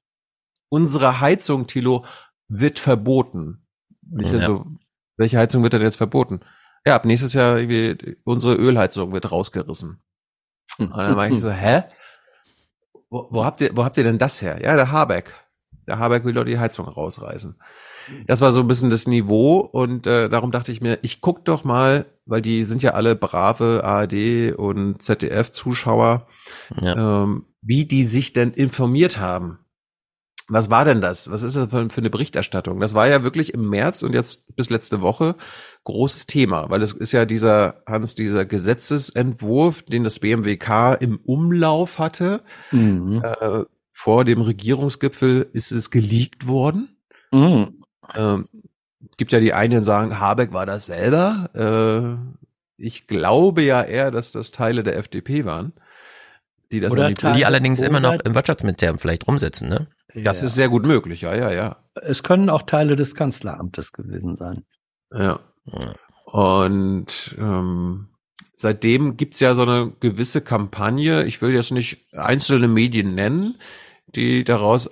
Unsere 0.69 1.19
Heizung, 1.19 1.67
Tilo, 1.67 2.05
wird 2.47 2.79
verboten. 2.79 3.65
Und 4.09 4.21
ich 4.23 4.31
Ja. 4.31 4.39
dann 4.39 4.47
so, 4.47 4.65
welche 5.17 5.37
Heizung 5.37 5.63
wird 5.63 5.73
denn 5.73 5.81
jetzt 5.81 5.97
verboten? 5.97 6.41
Ja, 6.85 6.95
ab 6.95 7.05
nächstes 7.05 7.33
Jahr 7.33 7.57
irgendwie, 7.57 8.17
unsere 8.23 8.55
Ölheizung 8.55 9.11
wird 9.13 9.31
rausgerissen. 9.31 10.01
Und 10.77 10.95
dann 10.95 11.15
war 11.15 11.29
ich 11.29 11.39
so, 11.39 11.51
hä? 11.51 11.83
Wo, 13.09 13.27
wo 13.29 13.43
habt 13.45 13.59
ihr, 13.61 13.75
wo 13.75 13.83
habt 13.83 13.97
ihr 13.97 14.03
denn 14.05 14.17
das 14.17 14.41
her? 14.41 14.61
Ja, 14.61 14.75
der 14.75 14.91
Habeck. 14.91 15.33
Der 15.87 15.99
Habeck 15.99 16.23
will 16.23 16.33
doch 16.33 16.45
die 16.45 16.57
Heizung 16.59 16.87
rausreißen. 16.87 17.59
Das 18.27 18.41
war 18.41 18.51
so 18.51 18.61
ein 18.61 18.67
bisschen 18.67 18.89
das 18.89 19.07
Niveau 19.07 19.57
und 19.59 20.07
äh, 20.07 20.29
darum 20.29 20.51
dachte 20.51 20.71
ich 20.71 20.81
mir, 20.81 20.99
ich 21.01 21.21
guck 21.21 21.45
doch 21.45 21.63
mal, 21.63 22.05
weil 22.25 22.41
die 22.41 22.63
sind 22.63 22.83
ja 22.83 22.91
alle 22.91 23.15
brave 23.15 23.83
ARD 23.83 24.53
und 24.57 25.01
ZDF-Zuschauer, 25.01 26.27
ähm, 26.81 27.45
wie 27.61 27.85
die 27.85 28.03
sich 28.03 28.33
denn 28.33 28.51
informiert 28.51 29.19
haben. 29.19 29.59
Was 30.47 30.69
war 30.69 30.83
denn 30.83 30.99
das? 30.99 31.31
Was 31.31 31.43
ist 31.43 31.55
das 31.55 31.69
für, 31.69 31.89
für 31.89 32.01
eine 32.01 32.09
Berichterstattung? 32.09 32.81
Das 32.81 32.93
war 32.93 33.07
ja 33.07 33.23
wirklich 33.23 33.53
im 33.53 33.69
März 33.69 34.03
und 34.03 34.13
jetzt 34.13 34.53
bis 34.57 34.69
letzte 34.69 34.99
Woche 34.99 35.35
großes 35.85 36.27
Thema, 36.27 36.69
weil 36.69 36.81
es 36.81 36.91
ist 36.91 37.13
ja 37.13 37.25
dieser, 37.25 37.83
Hans, 37.87 38.15
dieser 38.15 38.45
Gesetzesentwurf, 38.45 39.83
den 39.83 40.03
das 40.03 40.19
BMWK 40.19 40.97
im 40.99 41.19
Umlauf 41.23 41.99
hatte. 41.99 42.43
Mhm. 42.71 43.23
Äh, 43.23 43.63
vor 43.93 44.25
dem 44.25 44.41
Regierungsgipfel 44.41 45.49
ist 45.53 45.71
es 45.71 45.89
geleakt 45.89 46.47
worden. 46.47 46.97
Mhm. 47.31 47.80
Ähm, 48.15 48.47
es 49.09 49.17
gibt 49.17 49.31
ja 49.31 49.39
die 49.39 49.53
einen, 49.53 49.79
die 49.79 49.83
sagen, 49.83 50.19
Habeck 50.19 50.53
war 50.53 50.65
das 50.65 50.85
selber. 50.85 51.49
Äh, 51.53 52.41
ich 52.77 53.07
glaube 53.07 53.61
ja 53.61 53.81
eher, 53.81 54.11
dass 54.11 54.31
das 54.31 54.51
Teile 54.51 54.83
der 54.83 54.97
FDP 54.97 55.45
waren, 55.45 55.73
die 56.71 56.79
das 56.79 56.91
Oder 56.91 57.09
die 57.09 57.15
Die 57.15 57.45
allerdings 57.45 57.81
immer 57.81 57.99
noch 57.99 58.19
im 58.21 58.33
Wirtschaftsministerium 58.33 58.99
vielleicht 58.99 59.27
rumsitzen, 59.27 59.69
ne? 59.69 59.87
Das 60.15 60.43
ist 60.43 60.55
sehr 60.55 60.69
gut 60.69 60.85
möglich, 60.85 61.21
ja, 61.21 61.35
ja, 61.35 61.51
ja. 61.51 61.77
Es 61.95 62.23
können 62.23 62.49
auch 62.49 62.63
Teile 62.63 62.95
des 62.95 63.15
Kanzleramtes 63.15 63.93
gewesen 63.93 64.35
sein. 64.35 64.65
Ja. 65.13 65.39
Und 66.25 67.35
ähm, 67.37 68.07
seitdem 68.55 69.17
gibt's 69.17 69.39
ja 69.39 69.53
so 69.53 69.63
eine 69.63 69.93
gewisse 69.99 70.41
Kampagne, 70.41 71.23
ich 71.25 71.41
will 71.41 71.53
jetzt 71.53 71.71
nicht 71.71 72.13
einzelne 72.13 72.67
Medien 72.67 73.15
nennen, 73.15 73.57
die 74.15 74.43
daraus 74.43 74.89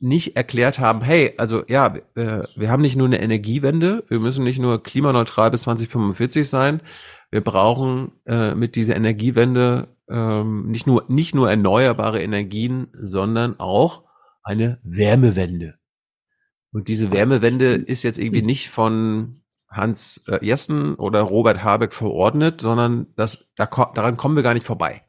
nicht 0.00 0.36
erklärt 0.36 0.78
haben, 0.78 1.02
hey, 1.02 1.34
also 1.36 1.62
ja, 1.68 1.94
wir, 2.14 2.48
wir 2.56 2.70
haben 2.70 2.80
nicht 2.80 2.96
nur 2.96 3.06
eine 3.06 3.20
Energiewende, 3.20 4.04
wir 4.08 4.18
müssen 4.18 4.44
nicht 4.44 4.58
nur 4.58 4.82
klimaneutral 4.82 5.50
bis 5.50 5.62
2045 5.62 6.48
sein, 6.48 6.80
wir 7.30 7.42
brauchen 7.42 8.12
äh, 8.26 8.54
mit 8.54 8.76
dieser 8.76 8.96
Energiewende 8.96 9.88
ähm, 10.08 10.70
nicht 10.70 10.86
nur 10.86 11.04
nicht 11.08 11.34
nur 11.34 11.48
erneuerbare 11.48 12.20
Energien, 12.20 12.88
sondern 13.00 13.60
auch 13.60 14.04
eine 14.42 14.80
Wärmewende. 14.82 15.78
Und 16.72 16.88
diese 16.88 17.12
Wärmewende 17.12 17.74
ist 17.74 18.02
jetzt 18.02 18.18
irgendwie 18.18 18.42
nicht 18.42 18.70
von 18.70 19.42
Hans 19.68 20.24
äh, 20.28 20.44
Jessen 20.44 20.94
oder 20.94 21.20
Robert 21.20 21.62
Habeck 21.62 21.92
verordnet, 21.92 22.60
sondern 22.60 23.06
das, 23.16 23.46
da, 23.56 23.66
daran 23.66 24.16
kommen 24.16 24.36
wir 24.36 24.42
gar 24.42 24.54
nicht 24.54 24.66
vorbei. 24.66 25.02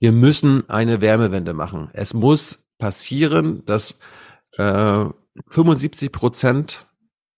Wir 0.00 0.12
müssen 0.12 0.68
eine 0.68 1.00
Wärmewende 1.00 1.54
machen. 1.54 1.90
Es 1.92 2.14
muss 2.14 2.67
passieren, 2.78 3.64
dass 3.66 3.98
äh, 4.56 5.04
75 5.48 6.12
Prozent 6.12 6.86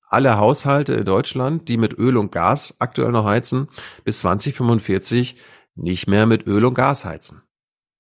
aller 0.09 0.39
Haushalte 0.39 0.95
in 0.95 1.05
Deutschland, 1.05 1.69
die 1.69 1.77
mit 1.77 1.97
Öl 1.97 2.17
und 2.17 2.33
Gas 2.33 2.75
aktuell 2.79 3.13
noch 3.13 3.25
heizen, 3.25 3.69
bis 4.05 4.21
2045 4.21 5.37
nicht 5.77 6.09
mehr 6.09 6.27
mit 6.27 6.47
Öl 6.47 6.65
und 6.65 6.75
Gas 6.75 7.05
heizen. 7.05 7.43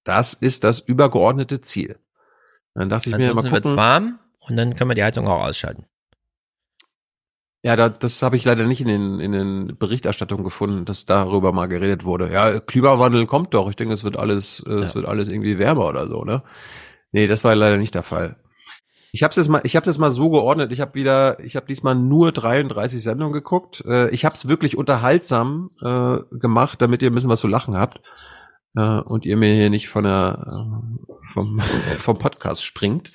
Das 0.05 0.35
ist 0.35 0.65
das 0.65 0.81
übergeordnete 0.81 1.61
Ziel. 1.61 1.99
Dann 2.75 2.89
dachte 2.89 3.11
ich 3.11 3.17
mir, 3.17 3.35
mal 3.35 3.49
gucken. 3.49 3.77
warm 3.77 4.19
und 4.41 4.57
dann 4.57 4.75
können 4.75 4.91
wir 4.91 4.95
die 4.95 5.05
Heizung 5.05 5.29
auch 5.29 5.45
ausschalten. 5.45 5.87
Ja, 7.63 7.77
da, 7.77 7.91
das 7.91 8.23
habe 8.23 8.37
ich 8.37 8.45
leider 8.45 8.67
nicht 8.67 8.81
in 8.81 8.89
den, 8.89 9.21
in 9.21 9.33
den 9.33 9.79
Berichterstattungen 9.79 10.45
gefunden, 10.45 10.87
dass 10.87 11.05
darüber 11.05 11.53
mal 11.53 11.67
geredet 11.67 12.05
wurde. 12.05 12.33
Ja, 12.33 12.59
Klimawandel 12.59 13.27
kommt 13.27 13.53
doch. 13.53 13.69
Ich 13.69 13.77
denke, 13.77 13.93
es 13.93 14.03
wird 14.03 14.17
alles, 14.17 14.65
äh, 14.67 14.73
es 14.73 14.95
wird 14.95 15.05
alles 15.05 15.29
irgendwie 15.29 15.59
wärmer 15.59 15.87
oder 15.87 16.07
so, 16.07 16.25
ne? 16.25 16.43
Nee, 17.13 17.27
das 17.27 17.45
war 17.45 17.55
leider 17.55 17.77
nicht 17.77 17.95
der 17.95 18.03
Fall. 18.03 18.37
Ich 19.13 19.23
habe 19.23 19.39
es 19.39 19.49
mal, 19.49 19.61
ich 19.65 19.75
habe 19.75 19.87
das 19.87 19.99
mal 19.99 20.11
so 20.11 20.31
geordnet. 20.31 20.73
Ich 20.73 20.81
habe 20.81 20.95
wieder, 20.95 21.41
ich 21.41 21.57
habe 21.57 21.67
diesmal 21.67 21.97
nur 21.97 22.31
33 22.31 23.03
Sendungen 23.03 23.33
geguckt. 23.33 23.83
Äh, 23.87 24.11
ich 24.11 24.25
habe 24.25 24.35
es 24.35 24.47
wirklich 24.47 24.77
unterhaltsam 24.77 25.71
äh, 25.83 26.19
gemacht, 26.39 26.81
damit 26.81 27.03
ihr 27.03 27.11
ein 27.11 27.15
bisschen 27.15 27.31
was 27.31 27.41
zu 27.41 27.49
lachen 27.49 27.77
habt 27.77 28.01
äh, 28.77 29.01
und 29.01 29.25
ihr 29.27 29.37
mir 29.37 29.53
hier 29.55 29.71
nicht 29.71 29.89
von 29.89 30.05
der 30.05 30.47
äh, 30.47 31.33
vom 31.33 31.61
vom 31.99 32.19
Podcast 32.19 32.65
springt. 32.65 33.13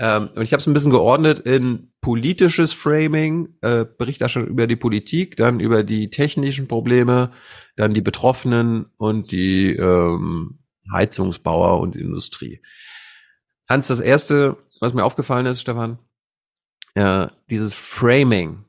Ähm, 0.00 0.30
und 0.34 0.42
ich 0.42 0.52
habe 0.52 0.60
es 0.60 0.66
ein 0.66 0.74
bisschen 0.74 0.92
geordnet 0.92 1.40
in 1.40 1.92
politisches 2.00 2.72
Framing, 2.72 3.54
äh, 3.62 3.84
Berichterstattung 3.84 4.48
über 4.48 4.66
die 4.66 4.76
Politik, 4.76 5.36
dann 5.36 5.60
über 5.60 5.82
die 5.82 6.10
technischen 6.10 6.68
Probleme, 6.68 7.32
dann 7.76 7.94
die 7.94 8.00
Betroffenen 8.00 8.86
und 8.96 9.32
die 9.32 9.74
ähm, 9.74 10.60
Heizungsbauer 10.92 11.80
und 11.80 11.96
Industrie. 11.96 12.60
Hans, 13.68 13.88
das 13.88 14.00
erste, 14.00 14.56
was 14.80 14.94
mir 14.94 15.04
aufgefallen 15.04 15.46
ist, 15.46 15.60
Stefan, 15.60 15.98
äh, 16.94 17.28
dieses 17.50 17.74
Framing 17.74 18.64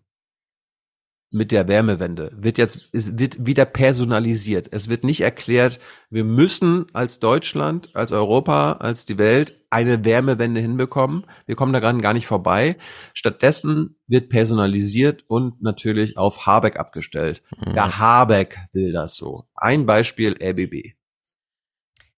mit 1.32 1.52
der 1.52 1.68
Wärmewende 1.68 2.32
wird 2.36 2.58
jetzt, 2.58 2.90
es 2.92 3.18
wird 3.18 3.46
wieder 3.46 3.66
personalisiert. 3.66 4.68
Es 4.72 4.90
wird 4.90 5.04
nicht 5.04 5.22
erklärt, 5.22 5.80
wir 6.10 6.24
müssen 6.24 6.88
als 6.94 7.20
Deutschland, 7.20 7.96
als 7.96 8.12
Europa, 8.12 8.74
als 8.74 9.06
die 9.06 9.18
Welt 9.18 9.56
eine 9.70 10.04
Wärmewende 10.04 10.60
hinbekommen. 10.60 11.26
Wir 11.46 11.56
kommen 11.56 11.74
daran 11.74 12.02
gar 12.02 12.14
nicht 12.14 12.26
vorbei. 12.26 12.78
Stattdessen 13.14 13.98
wird 14.08 14.30
personalisiert 14.30 15.24
und 15.28 15.62
natürlich 15.62 16.18
auf 16.18 16.48
Habeck 16.48 16.80
abgestellt. 16.80 17.44
Der 17.76 18.00
Habeck 18.00 18.58
will 18.74 18.92
das 18.92 19.16
so. 19.16 19.44
Ein 19.54 19.86
Beispiel 19.86 20.36
RBB. 20.42 20.99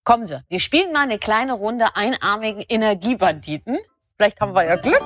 Kommen 0.04 0.26
Sie, 0.26 0.42
wir 0.50 0.60
spielen 0.60 0.92
mal 0.94 1.02
eine 1.04 1.20
kleine 1.20 1.54
Runde 1.54 1.96
einarmigen 1.96 2.64
Energiebanditen. 2.68 3.78
Vielleicht 4.18 4.42
haben 4.42 4.56
wir 4.56 4.66
ja 4.66 4.76
Glück. 4.76 5.06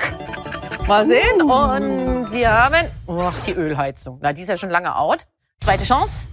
Mal 0.87 1.05
sehen. 1.05 1.41
Und 1.41 2.31
wir 2.31 2.49
haben, 2.49 2.87
oh, 3.07 3.29
die 3.45 3.51
Ölheizung. 3.51 4.19
Na, 4.21 4.31
die 4.31 4.43
ist 4.43 4.47
ja 4.47 4.55
schon 4.55 4.69
lange 4.69 4.95
out. 4.95 5.25
Zweite 5.59 5.83
Chance. 5.83 6.29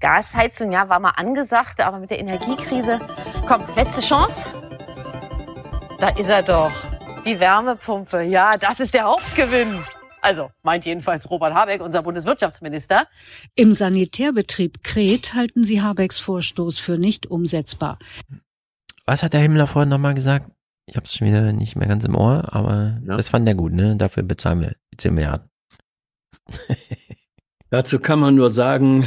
Gasheizung, 0.00 0.72
ja, 0.72 0.88
war 0.88 0.98
mal 0.98 1.10
angesagt, 1.10 1.80
aber 1.80 1.98
mit 1.98 2.10
der 2.10 2.18
Energiekrise. 2.18 2.98
Komm, 3.46 3.62
letzte 3.76 4.00
Chance. 4.00 4.50
Da 6.00 6.08
ist 6.08 6.28
er 6.28 6.42
doch. 6.42 6.72
Die 7.24 7.38
Wärmepumpe. 7.38 8.22
Ja, 8.22 8.56
das 8.56 8.80
ist 8.80 8.94
der 8.94 9.04
Hauptgewinn. 9.04 9.84
Also, 10.26 10.50
meint 10.64 10.84
jedenfalls 10.84 11.30
Robert 11.30 11.54
Habeck, 11.54 11.80
unser 11.80 12.02
Bundeswirtschaftsminister. 12.02 13.06
Im 13.54 13.70
Sanitärbetrieb 13.70 14.82
Kret 14.82 15.34
halten 15.34 15.62
sie 15.62 15.82
Habecks 15.82 16.18
Vorstoß 16.18 16.80
für 16.80 16.98
nicht 16.98 17.28
umsetzbar. 17.28 17.96
Was 19.04 19.22
hat 19.22 19.34
der 19.34 19.40
Himmler 19.40 19.68
vorhin 19.68 19.88
nochmal 19.88 20.14
gesagt? 20.14 20.50
Ich 20.86 20.96
habe 20.96 21.06
es 21.06 21.14
schon 21.14 21.28
wieder 21.28 21.52
nicht 21.52 21.76
mehr 21.76 21.86
ganz 21.86 22.02
im 22.04 22.16
Ohr, 22.16 22.52
aber 22.52 22.98
das 23.04 23.28
fand 23.28 23.46
er 23.46 23.54
gut, 23.54 23.72
ne? 23.72 23.94
Dafür 23.94 24.24
bezahlen 24.24 24.62
wir 24.62 24.74
die 24.92 24.96
10 24.96 25.14
Milliarden. 25.14 25.48
Dazu 27.70 28.00
kann 28.00 28.18
man 28.18 28.34
nur 28.34 28.52
sagen, 28.52 29.06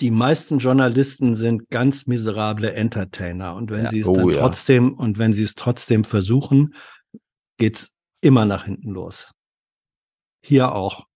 die 0.00 0.10
meisten 0.10 0.60
Journalisten 0.60 1.36
sind 1.36 1.68
ganz 1.68 2.06
miserable 2.06 2.72
Entertainer. 2.72 3.54
Und 3.54 3.70
wenn 3.70 3.84
Ja. 3.84 3.90
sie 3.90 4.00
es 4.00 4.06
Oh, 4.08 4.14
dann 4.14 4.28
ja. 4.30 4.38
trotzdem, 4.40 4.94
und 4.94 5.18
wenn 5.18 5.34
sie 5.34 5.42
es 5.42 5.56
trotzdem 5.56 6.04
versuchen, 6.04 6.74
geht's 7.58 7.90
immer 8.22 8.46
nach 8.46 8.64
hinten 8.64 8.92
los. 8.92 9.30
Hier 10.42 10.74
auch. 10.74 11.06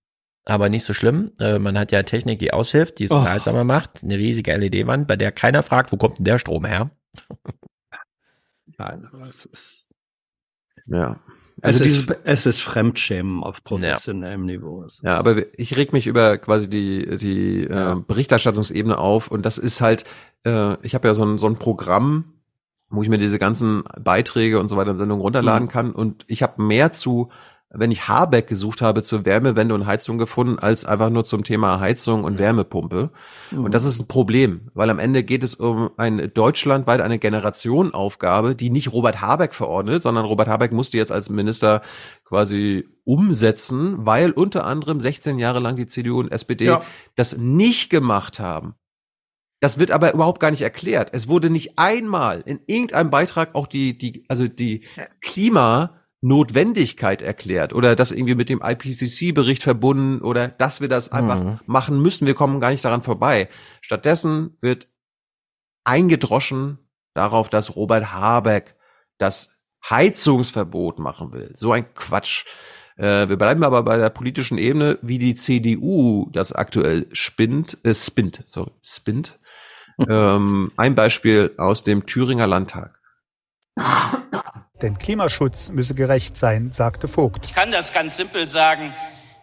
Aber 0.44 0.68
nicht 0.68 0.84
so 0.84 0.94
schlimm. 0.94 1.32
Äh, 1.40 1.58
man 1.58 1.76
hat 1.78 1.90
ja 1.92 2.02
Technik, 2.04 2.38
die 2.38 2.52
aushilft, 2.52 2.98
die 2.98 3.04
es 3.04 3.10
Oh. 3.10 3.16
unterhaltsamer 3.16 3.64
macht. 3.64 4.02
Eine 4.04 4.16
riesige 4.16 4.56
LED-Wand, 4.56 5.08
bei 5.08 5.16
der 5.16 5.32
keiner 5.32 5.62
fragt, 5.64 5.90
wo 5.92 5.96
kommt 5.96 6.18
denn 6.18 6.24
der 6.24 6.38
Strom 6.38 6.64
her? 6.64 6.90
Nein, 8.78 9.08
aber 9.12 9.26
es 9.28 9.46
ist, 9.46 9.88
Ja. 10.86 11.18
es, 11.58 11.64
Also 11.64 11.84
dieses, 11.84 12.00
ist, 12.02 12.18
es 12.24 12.46
ist 12.46 12.60
Fremdschämen 12.60 13.42
auf 13.42 13.64
professionellem 13.64 14.44
Niveau. 14.46 14.86
Ja, 15.02 15.16
aber 15.18 15.42
ich 15.58 15.76
reg 15.76 15.92
mich 15.92 16.06
über 16.06 16.38
quasi 16.38 16.68
die, 16.68 17.16
die 17.16 17.64
äh, 17.64 17.96
Berichterstattungsebene 18.06 18.98
auf 18.98 19.30
und 19.30 19.44
das 19.46 19.58
ist 19.58 19.80
halt, 19.80 20.04
äh, 20.44 20.76
ich 20.84 20.94
habe 20.94 21.08
ja 21.08 21.14
so 21.14 21.24
ein, 21.24 21.38
so 21.38 21.46
ein 21.48 21.56
Programm, 21.56 22.34
wo 22.90 23.02
ich 23.02 23.08
mir 23.08 23.18
diese 23.18 23.38
ganzen 23.38 23.82
Beiträge 24.00 24.60
und 24.60 24.68
so 24.68 24.76
weiter 24.76 24.92
in 24.92 24.98
Sendungen 24.98 25.22
runterladen 25.22 25.66
Mhm. 25.66 25.72
kann 25.72 25.92
und 25.92 26.24
ich 26.28 26.42
habe 26.42 26.62
mehr 26.62 26.92
zu, 26.92 27.30
wenn 27.78 27.90
ich 27.90 28.08
Habeck 28.08 28.46
gesucht 28.46 28.82
habe, 28.82 29.02
zur 29.02 29.24
Wärmewende 29.24 29.74
und 29.74 29.86
Heizung 29.86 30.18
gefunden, 30.18 30.58
als 30.58 30.84
einfach 30.84 31.10
nur 31.10 31.24
zum 31.24 31.44
Thema 31.44 31.80
Heizung 31.80 32.24
und 32.24 32.38
Wärmepumpe. 32.38 33.10
Mhm. 33.50 33.64
Und 33.64 33.74
das 33.74 33.84
ist 33.84 33.98
ein 34.00 34.06
Problem, 34.06 34.70
weil 34.74 34.90
am 34.90 34.98
Ende 34.98 35.22
geht 35.22 35.44
es 35.44 35.54
um 35.54 35.90
eine 35.96 36.28
deutschlandweit 36.28 37.00
eine 37.00 37.18
Generationenaufgabe, 37.18 38.54
die 38.54 38.70
nicht 38.70 38.92
Robert 38.92 39.20
Habeck 39.20 39.54
verordnet, 39.54 40.02
sondern 40.02 40.24
Robert 40.24 40.48
Habeck 40.48 40.72
musste 40.72 40.96
jetzt 40.96 41.12
als 41.12 41.30
Minister 41.30 41.82
quasi 42.24 42.88
umsetzen, 43.04 44.04
weil 44.06 44.30
unter 44.32 44.66
anderem 44.66 45.00
16 45.00 45.38
Jahre 45.38 45.60
lang 45.60 45.76
die 45.76 45.86
CDU 45.86 46.18
und 46.20 46.32
SPD 46.32 46.66
Ja. 46.66 46.82
das 47.14 47.36
nicht 47.36 47.90
gemacht 47.90 48.40
haben. 48.40 48.74
Das 49.60 49.78
wird 49.78 49.90
aber 49.90 50.12
überhaupt 50.12 50.40
gar 50.40 50.50
nicht 50.50 50.62
erklärt. 50.62 51.10
Es 51.12 51.28
wurde 51.28 51.48
nicht 51.48 51.78
einmal 51.78 52.42
in 52.44 52.60
irgendeinem 52.66 53.10
Beitrag 53.10 53.54
auch 53.54 53.66
die, 53.66 53.96
die, 53.96 54.24
also 54.28 54.48
die 54.48 54.84
Klimanotwendigkeit 56.20 57.22
erklärt 57.22 57.72
oder 57.72 57.96
das 57.96 58.12
irgendwie 58.12 58.34
mit 58.34 58.48
dem 58.48 58.62
IPCC-Bericht 58.62 59.62
verbunden 59.62 60.20
oder 60.20 60.48
dass 60.48 60.80
wir 60.80 60.88
das 60.88 61.12
einfach 61.12 61.42
Mhm. 61.42 61.60
machen 61.66 62.00
müssen. 62.00 62.26
Wir 62.26 62.34
kommen 62.34 62.60
gar 62.60 62.70
nicht 62.70 62.84
daran 62.84 63.02
vorbei. 63.02 63.48
Stattdessen 63.80 64.56
wird 64.60 64.88
eingedroschen 65.84 66.78
darauf, 67.14 67.48
dass 67.48 67.76
Robert 67.76 68.12
Habeck 68.12 68.76
das 69.18 69.50
Heizungsverbot 69.88 70.98
machen 70.98 71.32
will. 71.32 71.52
So 71.54 71.72
ein 71.72 71.86
Quatsch. 71.94 72.44
Äh, 72.96 73.28
wir 73.28 73.36
bleiben 73.36 73.62
aber 73.62 73.82
bei 73.82 73.96
der 73.96 74.10
politischen 74.10 74.58
Ebene, 74.58 74.98
wie 75.02 75.18
die 75.18 75.34
CDU 75.34 76.28
das 76.32 76.52
aktuell 76.52 77.06
spinnt, 77.12 77.78
äh, 77.84 77.94
spinnt, 77.94 78.42
sorry, 78.46 78.72
spinnt. 78.82 79.38
ähm, 80.08 80.72
ein 80.76 80.94
Beispiel 80.94 81.52
aus 81.56 81.82
dem 81.82 82.04
Thüringer 82.06 82.46
Landtag. 82.46 82.98
Denn 84.82 84.98
Klimaschutz 84.98 85.70
müsse 85.70 85.94
gerecht 85.94 86.36
sein, 86.36 86.72
sagte 86.72 87.08
Vogt. 87.08 87.46
Ich 87.46 87.54
kann 87.54 87.72
das 87.72 87.92
ganz 87.92 88.16
simpel 88.16 88.48
sagen. 88.48 88.94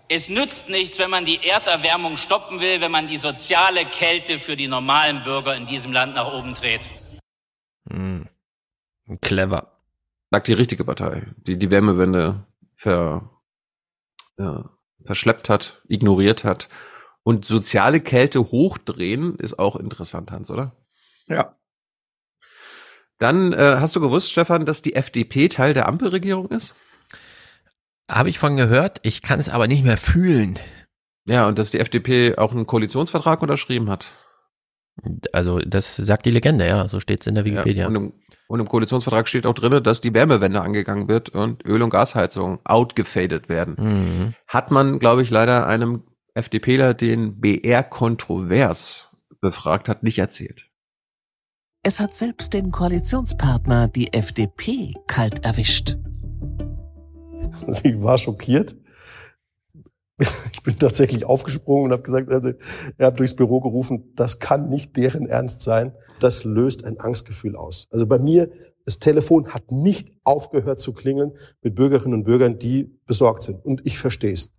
Es 0.09 0.29
nützt 0.29 0.69
nichts, 0.69 0.99
wenn 0.99 1.09
man 1.09 1.25
die 1.25 1.47
Erderwärmung 1.47 2.17
stoppen 2.17 2.59
will, 2.59 2.81
wenn 2.81 2.91
man 2.91 3.07
die 3.07 3.17
soziale 3.17 3.85
Kälte 3.85 4.39
für 4.39 4.55
die 4.55 4.67
normalen 4.67 5.23
Bürger 5.23 5.55
in 5.55 5.65
diesem 5.65 5.91
Land 5.91 6.15
nach 6.15 6.31
oben 6.31 6.53
dreht. 6.53 6.89
Hm. 7.89 8.27
Clever. 9.21 9.79
Sagt 10.29 10.47
die 10.47 10.53
richtige 10.53 10.83
Partei, 10.83 11.27
die 11.37 11.57
die 11.57 11.71
Wärmewende 11.71 12.45
ver, 12.75 13.29
ja, 14.37 14.69
verschleppt 15.03 15.49
hat, 15.49 15.81
ignoriert 15.87 16.43
hat. 16.43 16.69
Und 17.23 17.45
soziale 17.45 18.01
Kälte 18.01 18.51
hochdrehen 18.51 19.35
ist 19.37 19.57
auch 19.57 19.75
interessant, 19.75 20.31
Hans, 20.31 20.51
oder? 20.51 20.75
Ja. 21.27 21.55
Dann 23.23 23.53
äh, 23.53 23.77
hast 23.79 23.95
du 23.95 24.01
gewusst, 24.01 24.33
Stefan, 24.33 24.65
dass 24.65 24.81
die 24.81 24.95
FDP 24.95 25.47
Teil 25.47 25.73
der 25.73 25.87
Ampelregierung 25.87 26.49
ist? 26.49 26.75
Habe 28.11 28.27
ich 28.27 28.37
von 28.37 28.57
gehört, 28.57 28.99
ich 29.03 29.21
kann 29.21 29.39
es 29.39 29.47
aber 29.47 29.67
nicht 29.67 29.85
mehr 29.85 29.95
fühlen. 29.95 30.59
Ja, 31.25 31.47
und 31.47 31.57
dass 31.57 31.71
die 31.71 31.79
FDP 31.79 32.35
auch 32.37 32.51
einen 32.51 32.67
Koalitionsvertrag 32.67 33.41
unterschrieben 33.41 33.89
hat. 33.89 34.07
Also, 35.31 35.59
das 35.59 35.95
sagt 35.95 36.25
die 36.25 36.31
Legende, 36.31 36.67
ja, 36.67 36.85
so 36.89 36.99
steht 36.99 37.21
es 37.21 37.27
in 37.27 37.35
der 37.35 37.45
Wikipedia. 37.45 37.83
Ja, 37.83 37.87
und, 37.87 37.95
im, 37.95 38.13
und 38.49 38.59
im 38.59 38.67
Koalitionsvertrag 38.67 39.29
steht 39.29 39.45
auch 39.45 39.53
drin, 39.53 39.81
dass 39.81 40.01
die 40.01 40.13
Wärmewende 40.13 40.59
angegangen 40.59 41.07
wird 41.07 41.29
und 41.29 41.63
Öl- 41.65 41.81
und 41.81 41.91
Gasheizung 41.91 42.59
outgefadet 42.65 43.47
werden. 43.47 43.75
Mhm. 43.79 44.35
Hat 44.49 44.69
man, 44.69 44.99
glaube 44.99 45.21
ich, 45.21 45.29
leider 45.29 45.65
einem 45.65 46.03
FDPler, 46.33 46.93
den 46.93 47.39
BR 47.39 47.83
kontrovers 47.83 49.07
befragt 49.39 49.87
hat, 49.87 50.03
nicht 50.03 50.19
erzählt. 50.19 50.72
Es 51.85 51.99
hat 51.99 52.15
selbst 52.15 52.53
den 52.53 52.71
Koalitionspartner, 52.71 53.89
die 53.89 54.13
FDP, 54.13 54.93
kalt 55.05 55.43
erwischt. 55.43 55.97
Ich 57.83 58.01
war 58.01 58.17
schockiert. 58.17 58.75
Ich 60.53 60.63
bin 60.63 60.79
tatsächlich 60.79 61.25
aufgesprungen 61.25 61.85
und 61.85 61.91
habe 61.91 62.03
gesagt, 62.03 62.29
also, 62.29 62.53
er 62.97 63.07
hat 63.07 63.19
durchs 63.19 63.35
Büro 63.35 63.59
gerufen, 63.59 64.13
das 64.15 64.39
kann 64.39 64.69
nicht 64.69 64.95
deren 64.95 65.27
Ernst 65.27 65.61
sein. 65.61 65.93
Das 66.21 66.45
löst 66.45 66.85
ein 66.85 66.99
Angstgefühl 66.99 67.57
aus. 67.57 67.87
Also 67.91 68.07
bei 68.07 68.17
mir, 68.17 68.49
das 68.85 68.99
Telefon 68.99 69.53
hat 69.53 69.71
nicht 69.71 70.13
aufgehört 70.23 70.79
zu 70.79 70.93
klingeln 70.93 71.33
mit 71.61 71.75
Bürgerinnen 71.75 72.13
und 72.13 72.23
Bürgern, 72.23 72.57
die 72.57 72.97
besorgt 73.05 73.43
sind. 73.43 73.63
Und 73.65 73.85
ich 73.85 73.97
verstehe 73.97 74.33
es. 74.33 74.53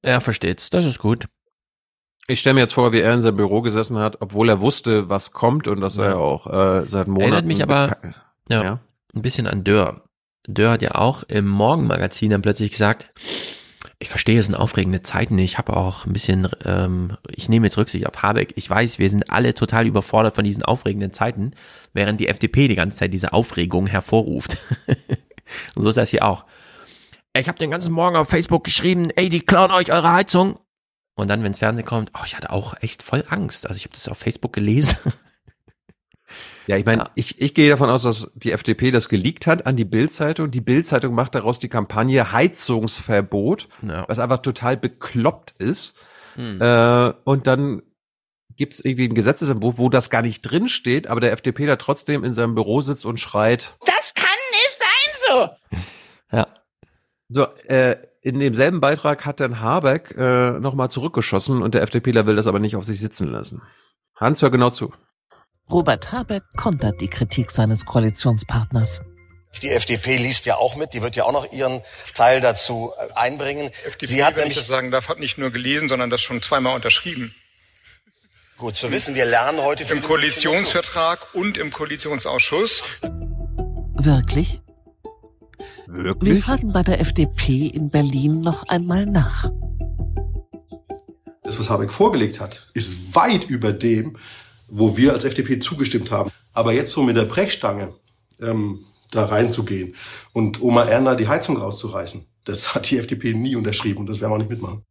Er 0.00 0.20
versteht's, 0.22 0.70
das 0.70 0.86
ist 0.86 0.98
gut. 0.98 1.26
Ich 2.28 2.40
stelle 2.40 2.54
mir 2.54 2.60
jetzt 2.60 2.74
vor, 2.74 2.92
wie 2.92 3.00
er 3.00 3.14
in 3.14 3.20
seinem 3.20 3.36
Büro 3.36 3.62
gesessen 3.62 3.98
hat, 3.98 4.18
obwohl 4.20 4.48
er 4.48 4.60
wusste, 4.60 5.08
was 5.08 5.32
kommt 5.32 5.66
und 5.68 5.80
dass 5.80 5.96
er 5.96 6.18
auch 6.18 6.46
äh, 6.46 6.88
seit 6.88 7.08
Monaten. 7.08 7.32
Erinnert 7.32 7.46
mich 7.46 7.62
aber 7.62 7.96
ja, 8.48 8.62
Ja. 8.62 8.80
ein 9.14 9.22
bisschen 9.22 9.46
an 9.46 9.64
Dörr. 9.64 10.02
Dörr 10.46 10.72
hat 10.72 10.82
ja 10.82 10.94
auch 10.94 11.24
im 11.24 11.46
Morgenmagazin 11.48 12.30
dann 12.30 12.42
plötzlich 12.42 12.70
gesagt, 12.70 13.10
ich 13.98 14.08
verstehe, 14.08 14.40
es 14.40 14.46
sind 14.46 14.54
aufregende 14.56 15.02
Zeiten. 15.02 15.38
Ich 15.38 15.58
habe 15.58 15.76
auch 15.76 16.06
ein 16.06 16.12
bisschen, 16.12 16.48
ähm, 16.64 17.16
ich 17.28 17.48
nehme 17.48 17.66
jetzt 17.66 17.78
Rücksicht 17.78 18.06
auf 18.08 18.20
Habeck. 18.22 18.52
Ich 18.56 18.68
weiß, 18.68 18.98
wir 18.98 19.08
sind 19.08 19.30
alle 19.30 19.54
total 19.54 19.86
überfordert 19.86 20.34
von 20.34 20.44
diesen 20.44 20.64
aufregenden 20.64 21.12
Zeiten, 21.12 21.52
während 21.92 22.20
die 22.20 22.26
FDP 22.28 22.66
die 22.66 22.74
ganze 22.74 22.98
Zeit 22.98 23.12
diese 23.14 23.32
Aufregung 23.32 23.86
hervorruft. 23.86 24.58
Und 25.76 25.82
so 25.82 25.88
ist 25.88 25.98
das 25.98 26.10
hier 26.10 26.24
auch. 26.24 26.44
Ich 27.34 27.46
habe 27.48 27.58
den 27.58 27.70
ganzen 27.70 27.92
Morgen 27.92 28.16
auf 28.16 28.28
Facebook 28.28 28.64
geschrieben, 28.64 29.10
ey, 29.14 29.28
die 29.28 29.40
klauen 29.40 29.70
euch 29.70 29.92
eure 29.92 30.12
Heizung. 30.12 30.58
Und 31.14 31.28
dann, 31.28 31.42
wenns 31.42 31.58
Fernsehen 31.58 31.84
kommt, 31.84 32.10
oh, 32.14 32.22
ich 32.24 32.36
hatte 32.36 32.50
auch 32.50 32.74
echt 32.80 33.02
voll 33.02 33.24
Angst. 33.28 33.66
Also 33.66 33.76
ich 33.76 33.84
habe 33.84 33.94
das 33.94 34.08
auf 34.08 34.18
Facebook 34.18 34.52
gelesen. 34.52 34.96
Ja, 36.66 36.76
ich 36.76 36.86
meine, 36.86 37.10
ich, 37.16 37.40
ich 37.42 37.54
gehe 37.54 37.68
davon 37.68 37.90
aus, 37.90 38.04
dass 38.04 38.30
die 38.36 38.52
FDP 38.52 38.90
das 38.92 39.08
geleakt 39.08 39.46
hat 39.46 39.66
an 39.66 39.76
die 39.76 39.84
Bild-Zeitung. 39.84 40.50
Die 40.50 40.60
Bild-Zeitung 40.60 41.14
macht 41.14 41.34
daraus 41.34 41.58
die 41.58 41.68
Kampagne 41.68 42.32
Heizungsverbot, 42.32 43.68
Ja. 43.82 44.04
was 44.08 44.18
einfach 44.20 44.38
total 44.38 44.76
bekloppt 44.76 45.54
ist. 45.58 46.08
Hm. 46.36 46.62
Äh, 46.62 47.12
und 47.24 47.46
dann 47.48 47.82
gibt 48.56 48.74
es 48.74 48.84
irgendwie 48.84 49.06
einen 49.06 49.14
Gesetzesentwurf, 49.14 49.76
wo 49.78 49.88
das 49.88 50.08
gar 50.08 50.22
nicht 50.22 50.42
drin 50.42 50.68
steht, 50.68 51.08
aber 51.08 51.20
der 51.20 51.32
FDP 51.32 51.66
da 51.66 51.76
trotzdem 51.76 52.22
in 52.22 52.32
seinem 52.32 52.54
Büro 52.54 52.80
sitzt 52.80 53.04
und 53.04 53.18
schreit. 53.18 53.74
Das 53.84 54.14
kann 54.14 54.28
nicht 54.52 54.78
sein 54.78 55.58
so. 55.70 55.76
Ja. 56.36 56.46
So, 57.28 57.46
äh, 57.66 57.96
in 58.22 58.38
demselben 58.38 58.80
Beitrag 58.80 59.26
hat 59.26 59.40
dann 59.40 59.60
Habeck 59.60 60.14
äh, 60.16 60.52
nochmal 60.52 60.90
zurückgeschossen 60.90 61.60
und 61.60 61.74
der 61.74 61.82
FDPler 61.82 62.26
will 62.26 62.36
das 62.36 62.46
aber 62.46 62.60
nicht 62.60 62.76
auf 62.76 62.84
sich 62.84 63.00
sitzen 63.00 63.28
lassen. 63.28 63.62
Hans, 64.16 64.40
hör 64.42 64.50
genau 64.50 64.70
zu. 64.70 64.92
Robert 65.70 66.12
Habeck 66.12 66.44
kontert 66.56 67.00
die 67.00 67.08
Kritik 67.08 67.50
seines 67.50 67.84
Koalitionspartners. 67.84 69.02
Die 69.60 69.70
FDP 69.70 70.16
liest 70.16 70.46
ja 70.46 70.56
auch 70.56 70.76
mit, 70.76 70.94
die 70.94 71.02
wird 71.02 71.16
ja 71.16 71.24
auch 71.24 71.32
noch 71.32 71.52
ihren 71.52 71.82
Teil 72.14 72.40
dazu 72.40 72.92
äh, 72.96 73.12
einbringen. 73.14 73.70
FDP, 73.84 74.06
Sie 74.06 74.24
hat 74.24 74.36
wenn 74.36 74.42
ich 74.42 74.44
nämlich, 74.44 74.56
das 74.56 74.66
sagen 74.68 74.90
darf, 74.90 75.08
hat 75.08 75.18
nicht 75.18 75.36
nur 75.36 75.50
gelesen, 75.50 75.88
sondern 75.88 76.08
das 76.08 76.22
schon 76.22 76.40
zweimal 76.42 76.74
unterschrieben. 76.74 77.34
gut 78.56 78.76
zu 78.76 78.90
wissen, 78.92 79.14
wir 79.14 79.24
lernen 79.24 79.60
heute 79.60 79.82
Im 79.82 79.88
viele 79.88 80.00
Koalitionsvertrag 80.02 81.34
und 81.34 81.58
im 81.58 81.72
Koalitionsausschuss. 81.72 82.82
Wirklich? 83.98 84.61
Wir 85.92 86.04
Wirklich? 86.04 86.42
fragen 86.42 86.72
bei 86.72 86.82
der 86.82 87.00
FDP 87.00 87.66
in 87.66 87.90
Berlin 87.90 88.40
noch 88.40 88.66
einmal 88.68 89.04
nach. 89.04 89.50
Das, 91.42 91.58
was 91.58 91.68
Habeck 91.68 91.90
vorgelegt 91.90 92.40
hat, 92.40 92.70
ist 92.72 93.14
weit 93.14 93.44
über 93.44 93.74
dem, 93.74 94.16
wo 94.68 94.96
wir 94.96 95.12
als 95.12 95.24
FDP 95.24 95.58
zugestimmt 95.58 96.10
haben. 96.10 96.30
Aber 96.54 96.72
jetzt 96.72 96.92
so 96.92 97.02
mit 97.02 97.16
der 97.16 97.26
Brechstange 97.26 97.92
ähm, 98.40 98.86
da 99.10 99.26
reinzugehen 99.26 99.94
und 100.32 100.62
Oma 100.62 100.84
Erna 100.84 101.14
die 101.14 101.28
Heizung 101.28 101.58
rauszureißen, 101.58 102.26
das 102.44 102.74
hat 102.74 102.90
die 102.90 102.96
FDP 102.96 103.34
nie 103.34 103.54
unterschrieben 103.54 104.00
und 104.00 104.06
das 104.08 104.22
werden 104.22 104.30
wir 104.30 104.34
auch 104.36 104.38
nicht 104.38 104.50
mitmachen. 104.50 104.86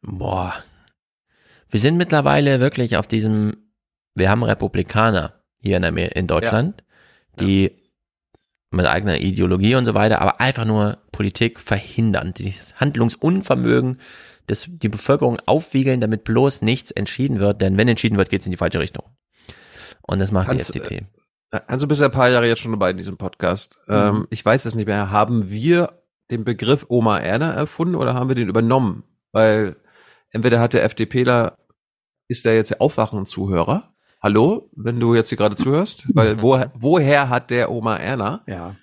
Boah. 0.00 0.54
Wir 1.68 1.80
sind 1.80 1.98
mittlerweile 1.98 2.60
wirklich 2.60 2.96
auf 2.96 3.06
diesem, 3.06 3.70
wir 4.14 4.30
haben 4.30 4.42
Republikaner 4.42 5.34
hier 5.62 5.76
in, 5.76 6.26
Deutschland, 6.26 6.82
die 7.38 7.72
mit 8.70 8.86
eigener 8.86 9.18
Ideologie 9.18 9.74
und 9.74 9.84
so 9.84 9.94
weiter, 9.94 10.20
aber 10.20 10.40
einfach 10.40 10.64
nur 10.64 10.98
Politik 11.12 11.58
verhindern, 11.58 12.32
dieses 12.36 12.76
Handlungsunvermögen, 12.80 14.00
das 14.46 14.68
die 14.68 14.88
Bevölkerung 14.88 15.38
aufwiegeln, 15.46 16.00
damit 16.00 16.24
bloß 16.24 16.62
nichts 16.62 16.90
entschieden 16.90 17.40
wird, 17.40 17.60
denn 17.60 17.76
wenn 17.76 17.88
entschieden 17.88 18.18
wird, 18.18 18.30
geht 18.30 18.42
es 18.42 18.46
in 18.46 18.52
die 18.52 18.56
falsche 18.56 18.80
Richtung. 18.80 19.04
Und 20.02 20.20
das 20.20 20.32
macht 20.32 20.48
Hans, 20.48 20.68
die 20.68 20.78
FDP. 20.78 21.06
Also 21.66 21.86
bist 21.88 22.00
ja 22.00 22.06
ein 22.06 22.12
paar 22.12 22.30
Jahre 22.30 22.46
jetzt 22.46 22.60
schon 22.60 22.72
dabei 22.72 22.90
in 22.90 22.96
diesem 22.96 23.16
Podcast. 23.16 23.78
Mhm. 23.86 23.94
Ähm, 23.94 24.26
ich 24.30 24.44
weiß 24.44 24.64
es 24.64 24.74
nicht 24.74 24.86
mehr. 24.86 25.10
Haben 25.10 25.50
wir 25.50 26.00
den 26.30 26.44
Begriff 26.44 26.86
Oma 26.88 27.18
Erna 27.18 27.52
erfunden 27.52 27.96
oder 27.96 28.14
haben 28.14 28.28
wir 28.28 28.36
den 28.36 28.48
übernommen? 28.48 29.04
Weil 29.32 29.76
entweder 30.30 30.60
hat 30.60 30.74
der 30.74 30.84
FDPler, 30.84 31.58
ist 32.28 32.44
der 32.44 32.54
jetzt 32.54 32.70
der 32.70 32.80
Aufwachen-Zuhörer? 32.80 33.89
Hallo, 34.22 34.68
wenn 34.76 35.00
du 35.00 35.14
jetzt 35.14 35.30
hier 35.30 35.38
gerade 35.38 35.56
zuhörst? 35.56 36.04
Weil 36.14 36.42
wo, 36.42 36.62
woher 36.74 37.30
hat 37.30 37.50
der 37.50 37.70
Oma 37.70 37.96
Erna? 37.96 38.42
Ja. 38.46 38.76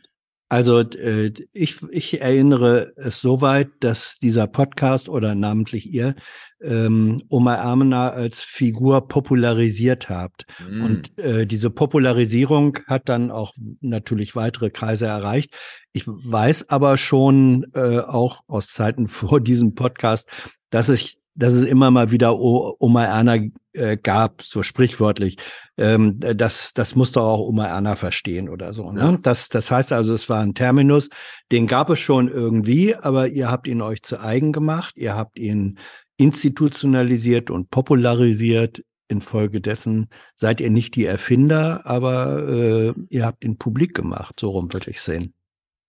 Also 0.50 0.80
äh, 0.80 1.32
ich, 1.52 1.84
ich 1.92 2.22
erinnere 2.22 2.94
es 2.96 3.22
soweit, 3.22 3.70
dass 3.82 4.18
dieser 4.18 4.48
Podcast 4.48 5.10
oder 5.10 5.36
namentlich 5.36 5.94
ihr 5.94 6.16
ähm, 6.60 7.22
Oma 7.30 7.54
Erna 7.54 8.10
als 8.10 8.40
Figur 8.40 9.08
popularisiert 9.08 10.10
habt. 10.10 10.46
Mhm. 10.68 10.84
Und 10.84 11.20
äh, 11.20 11.46
diese 11.46 11.70
Popularisierung 11.70 12.80
hat 12.88 13.08
dann 13.08 13.30
auch 13.30 13.54
natürlich 13.82 14.36
weitere 14.36 14.72
Kreise 14.72 15.06
erreicht. 15.06 15.54
Ich 15.92 16.08
weiß 16.08 16.70
aber 16.70 16.98
schon 16.98 17.68
äh, 17.76 18.00
auch 18.00 18.42
aus 18.48 18.70
Zeiten 18.70 19.08
vor 19.08 19.40
diesem 19.40 19.76
Podcast, 19.76 20.30
dass 20.72 20.90
ich 20.90 21.20
dass 21.38 21.54
es 21.54 21.66
immer 21.66 21.92
mal 21.92 22.10
wieder 22.10 22.40
Oma 22.40 23.06
Erna 23.06 23.38
äh, 23.78 23.98
gab, 24.02 24.42
so 24.42 24.64
sprichwörtlich. 24.64 25.38
Ähm, 25.78 26.20
das, 26.20 26.74
das 26.74 26.96
musste 26.96 27.22
auch 27.22 27.40
Oma 27.40 27.68
Erna 27.68 27.96
verstehen 27.96 28.50
oder 28.50 28.74
so. 28.74 28.92
Ne? 28.92 29.00
Ja. 29.00 29.18
Das, 29.22 29.50
das 29.50 29.72
heißt 29.72 29.94
also, 29.94 30.14
es 30.14 30.28
war 30.30 30.42
ein 30.42 30.54
Terminus, 30.54 31.10
den 31.52 31.68
gab 31.68 31.90
es 31.90 32.00
schon 32.00 32.28
irgendwie, 32.28 32.96
aber 32.96 33.28
ihr 33.28 33.50
habt 33.50 33.68
ihn 33.68 33.82
euch 33.82 34.02
zu 34.02 34.20
eigen 34.20 34.52
gemacht, 34.52 34.98
ihr 34.98 35.16
habt 35.16 35.40
ihn 35.40 35.78
institutionalisiert 36.18 37.50
und 37.50 37.70
popularisiert. 37.70 38.84
Infolgedessen 39.10 40.10
seid 40.36 40.60
ihr 40.60 40.70
nicht 40.70 40.96
die 40.96 41.06
Erfinder, 41.06 41.86
aber 41.86 42.46
äh, 42.50 42.94
ihr 43.10 43.26
habt 43.26 43.46
ihn 43.46 43.58
publik 43.58 43.94
gemacht, 43.94 44.38
so 44.38 44.50
rum 44.50 44.74
würde 44.74 44.92
ich 44.92 45.00
sehen. 45.00 45.34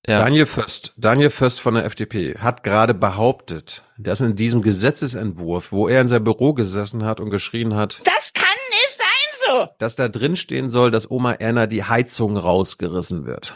Ja. 0.06 0.20
Daniel 0.22 0.46
Föst, 0.46 0.94
Daniel 0.96 1.28
Föst 1.30 1.60
von 1.60 1.74
der 1.74 1.84
FDP 1.84 2.38
hat 2.38 2.62
gerade 2.62 2.94
behauptet, 2.94 3.82
dass 3.98 4.20
in 4.20 4.36
diesem 4.36 4.62
Gesetzesentwurf, 4.62 5.72
wo 5.72 5.88
er 5.88 6.00
in 6.00 6.08
seinem 6.08 6.24
Büro 6.24 6.54
gesessen 6.54 7.04
hat 7.04 7.20
und 7.20 7.30
geschrien 7.30 7.74
hat, 7.74 8.00
Das 8.04 8.32
kann 8.32 8.46
nicht 8.70 8.96
sein 8.96 9.06
so. 9.48 9.68
dass 9.78 9.96
da 9.96 10.08
drin 10.08 10.36
stehen 10.36 10.70
soll, 10.70 10.90
dass 10.90 11.10
Oma 11.10 11.32
Erna 11.32 11.66
die 11.66 11.84
Heizung 11.84 12.36
rausgerissen 12.36 13.26
wird. 13.26 13.54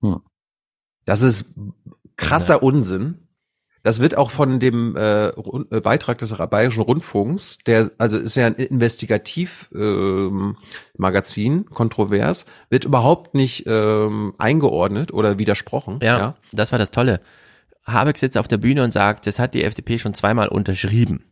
Hm. 0.00 0.20
Das 1.04 1.22
ist 1.22 1.46
krasser 2.16 2.62
Unsinn. 2.62 3.25
Das 3.86 4.00
wird 4.00 4.16
auch 4.16 4.32
von 4.32 4.58
dem 4.58 4.96
äh, 4.96 5.28
äh, 5.28 5.80
Beitrag 5.80 6.18
des 6.18 6.32
Bayerischen 6.32 6.82
Rundfunks, 6.82 7.58
der 7.66 7.88
also 7.98 8.18
ist 8.18 8.34
ja 8.34 8.48
ein 8.48 8.56
Investigativ 8.56 9.70
ähm, 9.72 10.56
Magazin, 10.98 11.66
kontrovers, 11.66 12.46
wird 12.68 12.84
überhaupt 12.84 13.36
nicht 13.36 13.62
ähm, 13.68 14.34
eingeordnet 14.38 15.12
oder 15.12 15.38
widersprochen. 15.38 16.00
Ja, 16.02 16.34
das 16.50 16.72
war 16.72 16.80
das 16.80 16.90
Tolle. 16.90 17.20
Habeck 17.86 18.18
sitzt 18.18 18.36
auf 18.36 18.48
der 18.48 18.56
Bühne 18.56 18.82
und 18.82 18.90
sagt, 18.90 19.24
das 19.28 19.38
hat 19.38 19.54
die 19.54 19.62
FDP 19.62 20.00
schon 20.00 20.14
zweimal 20.14 20.48
unterschrieben. 20.48 21.22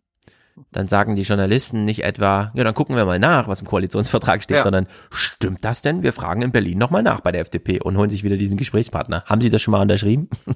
Dann 0.70 0.86
sagen 0.86 1.16
die 1.16 1.22
Journalisten 1.22 1.84
nicht 1.84 2.04
etwa, 2.04 2.52
ja, 2.54 2.62
dann 2.62 2.74
gucken 2.74 2.94
wir 2.94 3.04
mal 3.04 3.18
nach, 3.18 3.48
was 3.48 3.62
im 3.62 3.66
Koalitionsvertrag 3.66 4.44
steht, 4.44 4.58
Ja. 4.58 4.62
sondern 4.62 4.86
stimmt 5.10 5.64
das 5.64 5.82
denn? 5.82 6.04
Wir 6.04 6.12
fragen 6.12 6.42
in 6.42 6.52
Berlin 6.52 6.78
nochmal 6.78 7.02
nach 7.02 7.18
bei 7.18 7.32
der 7.32 7.40
FDP 7.40 7.80
und 7.80 7.96
holen 7.96 8.10
sich 8.10 8.22
wieder 8.22 8.36
diesen 8.36 8.56
Gesprächspartner. 8.56 9.24
Haben 9.26 9.40
Sie 9.40 9.50
das 9.50 9.60
schon 9.60 9.72
mal 9.72 9.82
unterschrieben? 9.82 10.28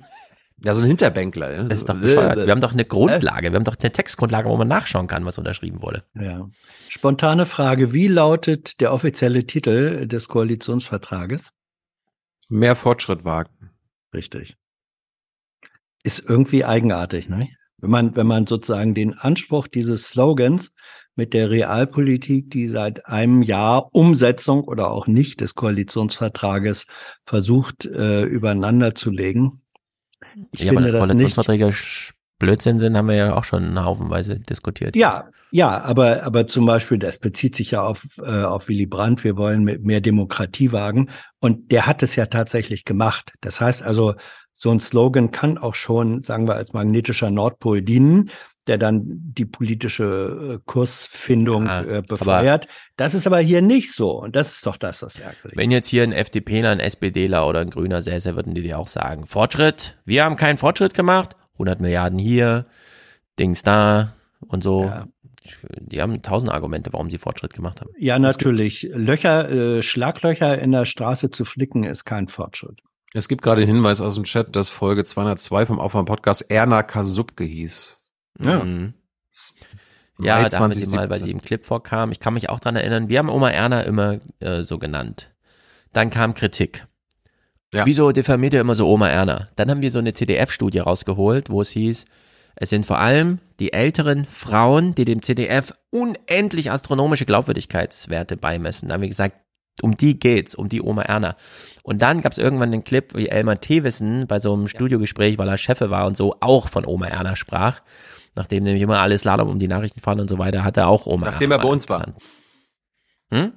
Ja, 0.65 0.75
so 0.75 0.81
ein 0.83 0.89
Hinterbänkler. 0.89 1.53
ja. 1.55 1.63
Das 1.65 1.79
ist 1.81 1.89
doch 1.89 1.95
So, 1.95 2.01
bescheuert. 2.01 2.39
äh, 2.39 2.47
Wir 2.47 2.53
haben 2.53 2.61
doch 2.61 2.73
eine 2.73 2.85
Grundlage, 2.85 3.51
wir 3.53 3.57
haben 3.57 3.65
doch 3.65 3.77
eine 3.81 3.93
Textgrundlage, 3.93 4.49
wo 4.49 4.57
man 4.57 4.69
nachschauen 4.69 5.07
kann, 5.07 5.25
was 5.25 5.39
unterschrieben 5.39 5.83
wurde. 5.83 6.03
Ja. 6.15 6.49
Spontane 6.89 7.47
Frage, 7.47 7.93
wie 7.93 8.09
lautet 8.09 8.81
der 8.81 8.93
offizielle 8.93 9.47
Titel 9.47 10.07
des 10.07 10.29
Koalitionsvertrages? 10.29 11.53
Mehr 12.49 12.75
Fortschritt 12.77 13.25
wagen. 13.25 13.71
Richtig. 14.13 14.57
Ist 16.03 16.21
irgendwie 16.29 16.65
eigenartig, 16.65 17.29
ne? 17.29 17.49
Wenn 17.81 17.91
man, 17.91 18.17
wenn 18.17 18.27
man 18.27 18.47
sozusagen 18.47 18.95
den 18.95 19.15
Anspruch 19.17 19.69
dieses 19.69 20.09
Slogans 20.09 20.73
mit 21.15 21.35
der 21.35 21.51
Realpolitik, 21.51 22.51
die 22.51 22.67
seit 22.69 23.07
einem 23.07 23.43
Jahr 23.43 23.89
Umsetzung 23.95 24.63
oder 24.65 24.91
auch 24.91 25.07
nicht 25.07 25.41
des 25.41 25.55
Koalitionsvertrages 25.55 26.87
versucht, 27.27 27.85
äh, 27.87 28.23
übereinander 28.23 28.95
zu 28.95 29.11
legen. 29.11 29.63
Ich 30.53 30.61
ja, 30.61 30.73
aber 30.73 30.81
finde 30.81 30.93
das 30.93 31.09
das 31.09 31.17
nicht. 31.17 31.37
Koalitionsverträge 31.37 31.75
Blödsinn 32.39 32.79
sind, 32.79 32.97
haben 32.97 33.09
wir 33.09 33.17
ja 33.17 33.37
auch 33.37 33.45
schon 33.45 33.83
haufenweise 33.85 34.39
diskutiert. 34.39 34.95
Ja, 34.97 35.29
ja, 35.51 35.81
aber, 35.83 36.25
aber 36.25 36.47
zum 36.47 36.67
Beispiel, 36.67 36.99
das 36.99 37.19
bezieht 37.19 37.57
sich 37.57 37.71
ja 37.71 37.83
auf, 37.83 38.07
äh, 38.23 38.43
auf 38.43 38.69
Willy 38.69 38.87
Brandt, 38.87 39.25
wir 39.25 39.37
wollen 39.37 39.65
mehr 39.65 40.01
Demokratie 40.01 40.73
wagen. 40.73 41.11
Und 41.41 41.73
der 41.73 41.87
hat 41.87 42.03
es 42.03 42.17
ja 42.17 42.27
tatsächlich 42.27 42.85
gemacht. 42.85 43.33
Das 43.41 43.61
heißt 43.61 43.83
also, 43.83 44.15
so 44.53 44.71
ein 44.71 44.81
Slogan 44.81 45.31
kann 45.31 45.57
auch 45.57 45.75
schon, 45.75 46.21
sagen 46.21 46.47
wir, 46.47 46.55
als 46.55 46.75
magnetischer 46.75 47.31
Nordpol 47.31 47.81
dienen, 47.81 48.31
der 48.69 48.79
dann 48.79 49.03
die 49.07 49.45
politische 49.45 50.57
äh, 50.57 50.59
Kursfindung 50.65 51.67
Ja, 51.67 51.83
äh, 51.83 52.03
befeuert. 52.07 52.69
Das 52.97 53.15
ist 53.15 53.27
aber 53.27 53.39
hier 53.39 53.63
nicht 53.63 53.93
so. 53.93 54.11
Und 54.11 54.37
das 54.37 54.55
ist 54.55 54.67
doch 54.67 54.77
das, 54.77 55.03
was 55.03 55.19
ärgerlich 55.19 55.57
Wenn 55.57 55.71
jetzt 55.71 55.89
hier 55.89 56.03
ein 56.03 56.13
FDPler, 56.13 56.71
ein 56.71 56.81
SPDler 56.81 57.47
oder 57.47 57.61
ein 57.61 57.71
Grüner 57.71 58.03
säße, 58.03 58.37
würden 58.37 58.55
die 58.55 58.63
dir 58.63 58.79
auch 58.79 58.89
sagen, 58.89 59.27
Fortschritt, 59.27 59.99
wir 60.05 60.25
haben 60.25 60.37
keinen 60.37 60.59
Fortschritt 60.59 60.95
gemacht, 60.95 61.37
100 61.55 61.81
Milliarden 61.81 62.19
hier, 62.19 62.67
Dings 63.39 63.63
da 63.63 64.15
und 64.41 64.63
so. 64.63 64.93
Die 65.63 66.03
haben 66.03 66.21
tausend 66.23 66.53
Argumente, 66.53 66.93
warum 66.93 67.11
sie 67.11 67.19
Fortschritt 67.19 67.55
gemacht 67.55 67.81
haben. 67.81 67.91
Ja, 67.97 68.19
natürlich. 68.19 68.89
Löcher, 68.93 69.49
äh, 69.51 69.83
Schlaglöcher 69.83 70.59
in 70.59 70.73
der 70.73 70.85
Straße 70.85 71.31
zu 71.31 71.45
flicken, 71.45 71.85
ist 71.85 72.05
kein 72.05 72.29
Fortschritt. 72.29 72.83
Es 73.15 73.29
gibt 73.29 73.43
gerade 73.43 73.63
den 73.63 73.75
Hinweis 73.75 74.01
aus 74.01 74.17
dem 74.17 74.25
Chat, 74.25 74.55
dass 74.55 74.69
Folge 74.69 75.05
202 75.05 75.67
vom 75.67 75.81
Aufwand 75.81 76.07
Podcast 76.07 76.51
Erna 76.51 76.83
Kasubke 76.83 77.45
hieß. 77.45 77.98
Ja. 78.41 78.65
Mhm. 78.65 78.95
Mai 80.19 80.27
Ja, 80.27 80.49
da 80.49 80.59
haben 80.59 80.71
wir 80.71 80.75
sie 80.75 80.83
2017. 80.83 80.97
mal, 80.97 81.11
weil 81.11 81.19
sie 81.21 81.31
im 81.31 81.43
Clip 81.43 81.65
vorkam. 81.65 82.11
Ich 82.13 82.21
kann 82.21 82.35
mich 82.35 82.49
auch 82.49 82.61
dran 82.61 82.77
erinnern. 82.77 83.09
Wir 83.09 83.19
haben 83.21 83.29
Oma 83.29 83.51
Erna 83.51 83.83
immer 83.83 84.19
äh, 84.41 84.63
so 84.63 84.79
genannt. 84.79 85.31
Dann 85.93 86.11
kam 86.11 86.35
Kritik. 86.35 86.87
Ja. 87.73 87.87
Wieso 87.87 88.13
diffamiert 88.13 88.55
ihr 88.55 88.61
immer 88.61 88.75
so 88.75 88.89
Oma 88.89 89.09
Erna? 89.09 89.49
Dann 89.57 89.71
haben 89.71 89.83
wir 89.83 89.91
so 89.91 89.99
eine 89.99 90.15
CDF-Studie 90.15 90.79
rausgeholt, 90.79 91.51
wo 91.51 91.61
es 91.61 91.71
hieß, 91.71 92.07
es 92.61 92.71
sind 92.71 92.87
vor 92.87 92.99
allem 92.99 93.39
die 93.61 93.73
älteren 93.73 94.25
Frauen, 94.25 94.95
die 94.95 95.05
dem 95.05 95.23
CDF 95.23 95.75
unendlich 95.91 96.73
astronomische 96.73 97.25
Glaubwürdigkeitswerte 97.25 98.37
beimessen. 98.37 98.89
Da 98.89 98.95
haben 98.95 99.03
wir 99.03 99.09
gesagt, 99.09 99.37
um 99.81 99.97
die 99.97 100.19
geht's, 100.19 100.57
um 100.57 100.69
die 100.69 100.83
Oma 100.83 101.03
Erna. 101.03 101.37
Und 101.85 102.03
dann 102.03 102.21
gab's 102.21 102.39
irgendwann 102.39 102.73
den 102.73 102.83
Clip, 102.83 103.15
wie 103.15 103.29
Elmar 103.29 103.61
Thewissen 103.61 104.27
bei 104.27 104.41
so 104.41 104.53
einem 104.53 104.67
Studiogespräch, 104.67 105.39
weil 105.39 105.49
er 105.49 105.57
Chefe 105.57 105.91
war 105.91 106.07
und 106.07 106.17
so, 106.17 106.35
auch 106.41 106.69
von 106.69 106.85
Oma 106.85 107.07
Erna 107.07 107.37
sprach. 107.37 107.81
Nachdem 108.39 108.63
nämlich 108.63 108.83
immer 108.83 109.01
alle 109.01 109.19
Slalom 109.19 109.49
um 109.49 109.59
die 109.59 109.67
Nachrichten 109.67 109.99
fahren 109.99 110.21
und 110.21 110.31
so 110.31 110.39
weiter, 110.39 110.63
hat 110.63 110.77
er 110.77 110.87
auch 110.87 111.07
Oma 111.07 111.27
Nachdem 111.27 111.51
Erna 111.51 111.61
er 111.61 111.67
bei 111.67 111.73
uns 111.73 111.89
war. 111.89 112.07
Hm? 113.33 113.53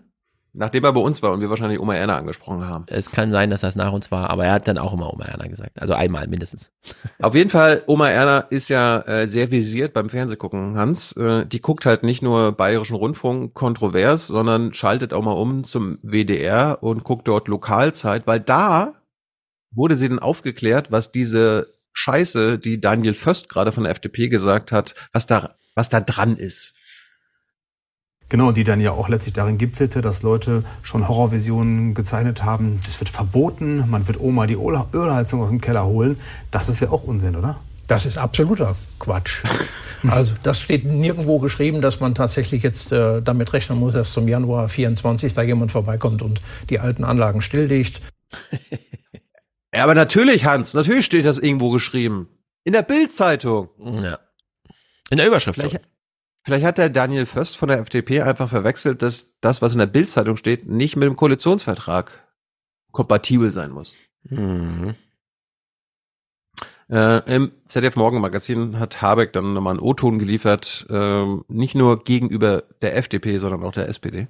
Nachdem 0.54 0.84
er 0.84 0.92
bei 0.92 1.00
uns 1.00 1.22
war 1.22 1.34
und 1.34 1.40
wir 1.40 1.52
wahrscheinlich 1.52 1.80
Oma 1.80 1.94
Erna 1.94 2.18
angesprochen 2.18 2.66
haben. 2.66 2.86
Es 2.88 3.12
kann 3.12 3.32
sein, 3.32 3.52
dass 3.52 3.62
das 3.62 3.76
nach 3.76 3.94
uns 3.94 4.10
war, 4.10 4.32
aber 4.32 4.46
er 4.46 4.54
hat 4.54 4.68
dann 4.68 4.80
auch 4.80 4.92
immer 4.92 5.14
Oma 5.14 5.26
Erna 5.26 5.46
gesagt. 5.46 5.80
Also 5.80 5.94
einmal 5.94 6.28
mindestens. 6.28 6.72
Auf 7.22 7.36
jeden 7.36 7.52
Fall, 7.52 7.84
Oma 7.86 8.10
Erna 8.10 8.40
ist 8.40 8.70
ja 8.70 9.02
äh, 9.02 9.28
sehr 9.28 9.52
visiert 9.52 9.94
beim 9.94 10.10
Fernsehgucken, 10.10 10.76
Hans. 10.76 11.12
Äh, 11.16 11.46
die 11.46 11.62
guckt 11.62 11.86
halt 11.86 12.02
nicht 12.02 12.24
nur 12.24 12.54
Bayerischen 12.54 12.96
Rundfunk 12.96 13.54
kontrovers, 13.54 14.26
sondern 14.26 14.74
schaltet 14.74 15.14
auch 15.14 15.22
mal 15.22 15.34
um 15.34 15.66
zum 15.66 16.00
WDR 16.02 16.80
und 16.82 17.04
guckt 17.04 17.28
dort 17.28 17.48
Lokalzeit, 17.48 18.26
weil 18.26 18.40
da 18.40 18.96
wurde 19.74 19.96
sie 19.96 20.10
dann 20.10 20.20
aufgeklärt, 20.20 20.92
was 20.92 21.12
diese 21.12 21.68
Scheiße, 21.94 22.58
die 22.58 22.80
Daniel 22.80 23.14
Föst 23.14 23.50
gerade 23.50 23.72
von 23.72 23.84
der 23.84 23.92
FDP 23.92 24.30
gesagt 24.30 24.72
hat, 24.72 24.96
was 25.14 25.26
da, 25.26 25.56
was 25.76 25.90
da 25.90 26.00
dran 26.02 26.38
ist. 26.38 26.74
Genau, 28.30 28.54
die 28.54 28.64
dann 28.64 28.80
ja 28.80 28.92
auch 28.92 29.10
letztlich 29.10 29.34
darin 29.34 29.58
gipfelte, 29.58 30.00
dass 30.02 30.24
Leute 30.24 30.64
schon 30.84 31.10
Horrorvisionen 31.10 31.94
gezeichnet 31.94 32.44
haben. 32.44 32.80
Das 32.86 33.02
wird 33.02 33.10
verboten, 33.10 33.90
man 33.90 34.08
wird 34.08 34.22
Oma 34.22 34.48
die 34.48 34.56
Öl- 34.56 34.86
Ölheizung 34.94 35.42
aus 35.42 35.50
dem 35.50 35.60
Keller 35.60 35.86
holen. 35.86 36.18
Das 36.50 36.70
ist 36.70 36.80
ja 36.80 36.92
auch 36.92 37.04
Unsinn, 37.04 37.36
oder? 37.36 37.60
Das 37.88 38.06
ist 38.06 38.18
absoluter 38.18 38.76
Quatsch. 39.00 39.44
Also 40.08 40.34
das 40.42 40.60
steht 40.60 40.84
nirgendwo 40.84 41.38
geschrieben, 41.38 41.80
dass 41.80 42.00
man 42.00 42.16
tatsächlich 42.16 42.64
jetzt 42.64 42.92
äh, 42.92 43.22
damit 43.22 43.54
rechnen 43.54 43.78
muss, 43.78 43.94
dass 43.94 44.14
zum 44.14 44.28
Januar 44.28 44.68
24 44.68 45.36
da 45.36 45.44
jemand 45.44 45.72
vorbeikommt 45.72 46.24
und 46.24 46.42
die 46.72 46.80
alten 46.80 47.04
Anlagen 47.04 47.40
stilllegt. 47.40 48.02
Ja, 49.74 49.84
aber 49.84 49.96
natürlich, 49.96 50.46
Hans, 50.46 50.74
natürlich 50.74 51.06
steht 51.06 51.26
das 51.26 51.38
irgendwo 51.38 51.70
geschrieben. 51.70 52.28
In 52.64 52.74
der 52.74 52.84
Bildzeitung. 52.84 53.70
Ja. 54.02 54.20
In 55.10 55.18
der 55.18 55.28
Überschrift. 55.28 55.60
Vielleicht, 55.60 55.82
vielleicht 56.44 56.66
hat 56.66 56.78
der 56.78 56.90
Daniel 56.90 57.26
Föst 57.26 57.58
von 57.58 57.70
der 57.70 57.80
FDP 57.80 58.22
einfach 58.22 58.50
verwechselt, 58.50 59.02
dass 59.02 59.34
das, 59.42 59.62
was 59.62 59.74
in 59.74 59.80
der 59.80 59.88
Bildzeitung 59.88 60.38
steht, 60.38 60.68
nicht 60.68 60.96
mit 60.96 61.08
dem 61.08 61.16
Koalitionsvertrag 61.16 62.28
kompatibel 62.92 63.52
sein 63.52 63.72
muss. 63.72 63.98
Mhm. 64.24 64.96
Äh, 66.90 67.34
Im 67.34 67.54
ZDF 67.68 67.96
Morgenmagazin 67.96 68.78
hat 68.78 69.02
Habeck 69.02 69.32
dann 69.32 69.54
nochmal 69.54 69.76
einen 69.76 69.80
O-Ton 69.80 70.20
geliefert, 70.20 70.86
ähm, 70.90 71.46
nicht 71.48 71.74
nur 71.74 72.04
gegenüber 72.04 72.64
der 72.82 72.98
FDP, 72.98 73.38
sondern 73.38 73.64
auch 73.64 73.72
der 73.72 73.88
SPD. 73.88 74.28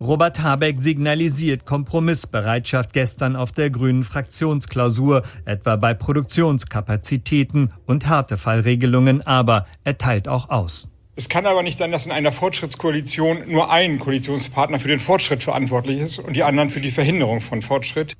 Robert 0.00 0.42
Habeck 0.42 0.82
signalisiert 0.82 1.64
Kompromissbereitschaft 1.64 2.92
gestern 2.92 3.34
auf 3.34 3.52
der 3.52 3.70
grünen 3.70 4.04
Fraktionsklausur, 4.04 5.22
etwa 5.46 5.76
bei 5.76 5.94
Produktionskapazitäten 5.94 7.72
und 7.86 8.06
Härtefallregelungen, 8.06 9.26
aber 9.26 9.66
er 9.84 9.96
teilt 9.96 10.28
auch 10.28 10.50
aus. 10.50 10.90
Es 11.18 11.30
kann 11.30 11.46
aber 11.46 11.62
nicht 11.62 11.78
sein, 11.78 11.92
dass 11.92 12.04
in 12.04 12.12
einer 12.12 12.30
Fortschrittskoalition 12.30 13.50
nur 13.50 13.70
ein 13.70 13.98
Koalitionspartner 13.98 14.78
für 14.78 14.88
den 14.88 14.98
Fortschritt 14.98 15.42
verantwortlich 15.42 15.98
ist 15.98 16.18
und 16.18 16.34
die 16.36 16.42
anderen 16.42 16.68
für 16.68 16.82
die 16.82 16.90
Verhinderung 16.90 17.40
von 17.40 17.62
Fortschritt. 17.62 18.18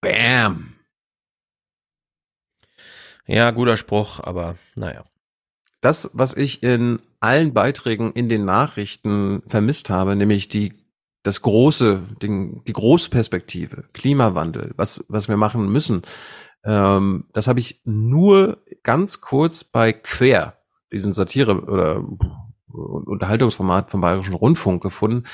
Bam. 0.00 0.74
Ja, 3.26 3.50
guter 3.50 3.76
Spruch, 3.76 4.20
aber 4.20 4.56
naja. 4.76 5.04
Das, 5.80 6.08
was 6.12 6.34
ich 6.34 6.62
in 6.62 7.00
allen 7.26 7.52
Beiträgen 7.52 8.12
in 8.12 8.28
den 8.28 8.44
Nachrichten 8.44 9.42
vermisst 9.48 9.90
habe, 9.90 10.16
nämlich 10.16 10.48
die 10.48 10.72
das 11.22 11.42
große, 11.42 12.04
den, 12.22 12.62
die 12.64 12.72
Großperspektive, 12.72 13.84
Klimawandel, 13.92 14.72
was 14.76 15.04
was 15.08 15.28
wir 15.28 15.36
machen 15.36 15.68
müssen, 15.68 16.02
ähm, 16.64 17.24
das 17.32 17.48
habe 17.48 17.60
ich 17.60 17.80
nur 17.84 18.62
ganz 18.82 19.20
kurz 19.20 19.64
bei 19.64 19.92
Quer, 19.92 20.58
diesem 20.92 21.12
Satire 21.12 21.62
oder 21.62 22.04
Unterhaltungsformat 22.68 23.90
vom 23.90 24.00
Bayerischen 24.00 24.34
Rundfunk 24.34 24.82
gefunden, 24.82 25.24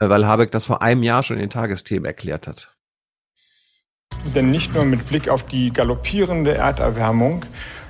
äh, 0.00 0.08
weil 0.08 0.26
Habeck 0.26 0.52
das 0.52 0.66
vor 0.66 0.82
einem 0.82 1.02
Jahr 1.02 1.22
schon 1.22 1.36
in 1.36 1.42
den 1.42 1.50
Tagesthemen 1.50 2.04
erklärt 2.04 2.46
hat. 2.46 2.76
Denn 4.34 4.50
nicht 4.50 4.74
nur 4.74 4.84
mit 4.84 5.08
Blick 5.08 5.28
auf 5.28 5.44
die 5.44 5.72
galoppierende 5.72 6.54
Erderwärmung, 6.54 7.44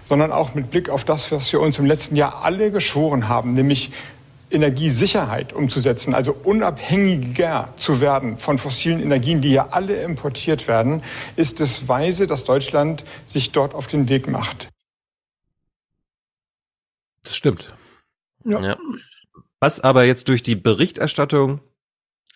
sondern 0.07 0.33
auch 0.33 0.55
mit 0.55 0.71
Blick 0.71 0.89
auf 0.89 1.05
das, 1.05 1.31
was 1.31 1.53
wir 1.53 1.61
uns 1.61 1.79
im 1.79 1.85
letzten 1.85 2.17
Jahr 2.17 2.43
alle 2.43 2.71
geschworen 2.71 3.29
haben, 3.29 3.53
nämlich 3.53 3.91
Energiesicherheit 4.51 5.53
umzusetzen, 5.53 6.15
also 6.15 6.33
unabhängiger 6.33 7.73
zu 7.77 8.01
werden 8.01 8.39
von 8.39 8.59
fossilen 8.59 9.01
Energien, 9.03 9.41
die 9.41 9.51
ja 9.51 9.69
alle 9.73 10.01
importiert 10.03 10.69
werden, 10.69 11.03
ist 11.35 11.61
es 11.61 11.89
weise, 11.89 12.27
dass 12.27 12.45
Deutschland 12.45 13.05
sich 13.27 13.51
dort 13.51 13.75
auf 13.75 13.89
den 13.89 14.09
Weg 14.09 14.29
macht. 14.29 14.69
Das 17.25 17.37
stimmt. 17.37 17.75
Ja. 18.45 18.61
Ja. 18.61 18.77
Was 19.59 19.81
aber 19.81 20.05
jetzt 20.05 20.29
durch 20.29 20.45
die 20.45 20.55
Berichterstattung 20.55 21.61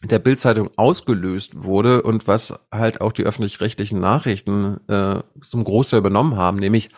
der 0.02 0.18
Bildzeitung 0.18 0.70
ausgelöst 0.76 1.62
wurde 1.62 2.02
und 2.02 2.26
was 2.26 2.54
halt 2.72 3.00
auch 3.00 3.12
die 3.12 3.22
öffentlich-rechtlichen 3.22 4.00
Nachrichten 4.00 4.80
äh, 4.88 5.22
zum 5.42 5.62
Großteil 5.62 5.98
übernommen 5.98 6.36
haben, 6.36 6.58
nämlich 6.58 6.88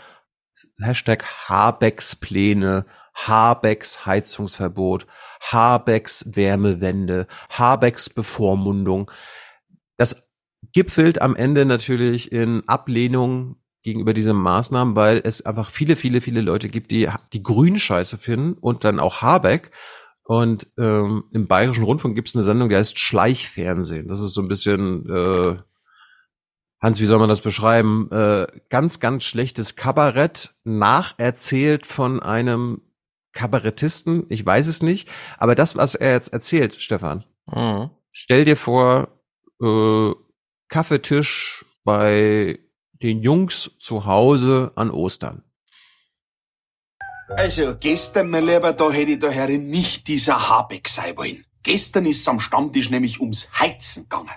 Hashtag 0.81 1.25
Habecks 1.49 2.17
Pläne, 2.17 2.87
Habecks 3.15 4.07
Heizungsverbot, 4.07 5.07
Habecks 5.41 6.35
Wärmewende, 6.35 7.27
Habecks 7.51 8.11
Bevormundung. 8.11 9.11
Das 9.97 10.29
gipfelt 10.73 11.21
am 11.21 11.37
Ende 11.37 11.65
natürlich 11.65 12.33
in 12.33 12.67
Ablehnung 12.69 13.57
gegenüber 13.83 14.15
diesen 14.15 14.37
Maßnahmen, 14.37 14.97
weil 14.97 15.21
es 15.25 15.45
einfach 15.45 15.71
viele, 15.71 15.97
viele, 15.97 16.21
viele 16.21 16.41
Leute 16.41 16.69
gibt, 16.69 16.91
die 16.91 17.09
die 17.33 17.43
Grün 17.43 17.79
scheiße 17.79 18.17
finden 18.17 18.55
und 18.55 18.85
dann 18.85 19.01
auch 19.01 19.23
Habeck. 19.23 19.73
Und 20.25 20.69
ähm, 20.79 21.25
im 21.33 21.49
Bayerischen 21.49 21.85
Rundfunk 21.85 22.15
gibt 22.15 22.29
es 22.29 22.37
eine 22.37 22.45
Sendung, 22.45 22.69
die 22.69 22.77
heißt 22.77 22.99
Schleichfernsehen. 22.99 24.07
Das 24.07 24.21
ist 24.21 24.35
so 24.35 24.41
ein 24.41 24.49
bisschen, 24.49 25.09
äh, 25.11 25.57
Hans, 26.83 27.01
wie 27.01 27.07
soll 27.07 27.21
man 27.21 27.29
das 27.29 27.41
beschreiben? 27.41 28.11
Äh, 28.11 28.47
ganz, 28.69 28.99
ganz 28.99 29.23
schlechtes 29.23 29.77
Kabarett, 29.77 30.55
nacherzählt 30.65 31.87
von 31.87 32.21
einem 32.21 32.83
Kabarettisten. 33.33 34.27
Ich 34.29 34.45
weiß 34.45 34.67
es 34.67 34.83
nicht. 34.83 35.09
Aber 35.39 35.55
das, 35.55 35.77
was 35.77 35.95
er 35.95 36.13
jetzt 36.13 36.33
erzählt, 36.33 36.75
Stefan, 36.83 37.25
Mhm. 37.47 37.91
stell 38.11 38.45
dir 38.45 38.57
vor, 38.57 39.09
äh, 39.63 40.11
Kaffeetisch 40.69 41.65
bei 41.85 42.59
den 43.03 43.23
Jungs 43.23 43.71
zu 43.81 44.05
Hause 44.07 44.73
an 44.75 44.91
Ostern. 44.91 45.45
Also, 47.29 47.77
gestern, 47.79 48.29
mein 48.31 48.45
Lieber, 48.47 48.73
da 48.73 48.91
hätte 48.91 49.13
ich 49.13 49.19
der 49.19 49.31
Herrin 49.31 49.71
nicht 49.71 50.09
dieser 50.09 50.49
Habeck 50.49 50.89
sein 50.89 51.17
wollen. 51.17 51.45
Gestern 51.63 52.07
ist 52.07 52.27
am 52.29 52.41
Stammtisch 52.41 52.91
nämlich 52.91 53.21
ums 53.21 53.49
Heizen 53.59 54.05
gegangen. 54.05 54.31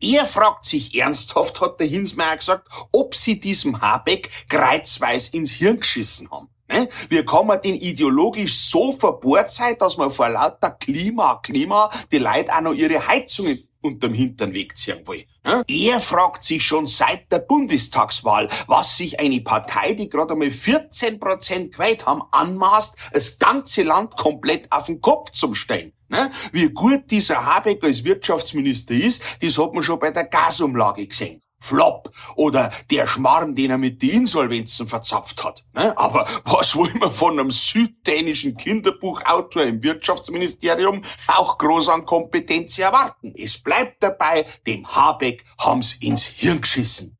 Er 0.00 0.26
fragt 0.26 0.64
sich 0.64 0.94
ernsthaft, 0.94 1.60
hat 1.60 1.80
der 1.80 1.86
Hinsmeier 1.86 2.36
gesagt, 2.36 2.68
ob 2.92 3.14
sie 3.14 3.40
diesem 3.40 3.80
Habeck 3.80 4.30
kreuzweis 4.48 5.28
ins 5.28 5.52
Hirn 5.52 5.80
geschissen 5.80 6.30
haben. 6.30 6.48
Ne? 6.70 6.88
Wie 7.08 7.24
kann 7.24 7.46
man 7.46 7.60
denn 7.60 7.74
ideologisch 7.74 8.58
so 8.70 8.92
verbohrt 8.92 9.50
sein, 9.50 9.76
dass 9.78 9.96
man 9.96 10.10
vor 10.10 10.28
lauter 10.28 10.70
Klima, 10.70 11.36
Klima 11.42 11.90
die 12.12 12.18
Leute 12.18 12.54
auch 12.54 12.60
noch 12.60 12.74
ihre 12.74 13.06
Heizungen 13.06 13.66
unterm 13.82 14.14
Hintern 14.14 14.52
wegziehen 14.52 15.06
will? 15.06 15.24
Ne? 15.44 15.64
Er 15.66 16.00
fragt 16.00 16.44
sich 16.44 16.64
schon 16.64 16.86
seit 16.86 17.32
der 17.32 17.40
Bundestagswahl, 17.40 18.48
was 18.68 18.96
sich 18.96 19.18
eine 19.18 19.40
Partei, 19.40 19.94
die 19.94 20.08
gerade 20.08 20.34
einmal 20.34 20.50
14 20.52 21.18
Prozent 21.18 21.72
gewählt 21.72 22.06
haben, 22.06 22.22
anmaßt, 22.30 22.94
das 23.12 23.38
ganze 23.38 23.82
Land 23.82 24.16
komplett 24.16 24.70
auf 24.70 24.86
den 24.86 25.00
Kopf 25.00 25.30
zu 25.30 25.54
stellen. 25.54 25.92
Ne? 26.10 26.30
Wie 26.52 26.68
gut 26.68 27.10
dieser 27.10 27.46
Habeck 27.46 27.84
als 27.84 28.02
Wirtschaftsminister 28.04 28.94
ist, 28.94 29.22
das 29.40 29.56
hat 29.56 29.72
man 29.72 29.82
schon 29.82 29.98
bei 30.00 30.10
der 30.10 30.24
Gasumlage 30.24 31.06
gesehen. 31.06 31.40
Flop. 31.60 32.10
Oder 32.36 32.70
der 32.90 33.06
Schmarrn, 33.06 33.54
den 33.54 33.70
er 33.70 33.78
mit 33.78 34.02
den 34.02 34.10
Insolvenzen 34.10 34.88
verzapft 34.88 35.44
hat. 35.44 35.64
Ne? 35.74 35.96
Aber 35.96 36.26
was 36.44 36.74
wollen 36.74 36.98
wir 37.00 37.10
von 37.10 37.38
einem 37.38 37.50
süddänischen 37.50 38.56
Kinderbuchautor 38.56 39.62
im 39.62 39.82
Wirtschaftsministerium 39.82 41.02
auch 41.28 41.58
groß 41.58 41.90
an 41.90 42.06
Kompetenz 42.06 42.78
erwarten? 42.78 43.34
Es 43.36 43.62
bleibt 43.62 44.02
dabei, 44.02 44.46
dem 44.66 44.88
Habeck 44.88 45.44
haben's 45.58 45.92
ins 46.00 46.24
Hirn 46.24 46.62
geschissen. 46.62 47.18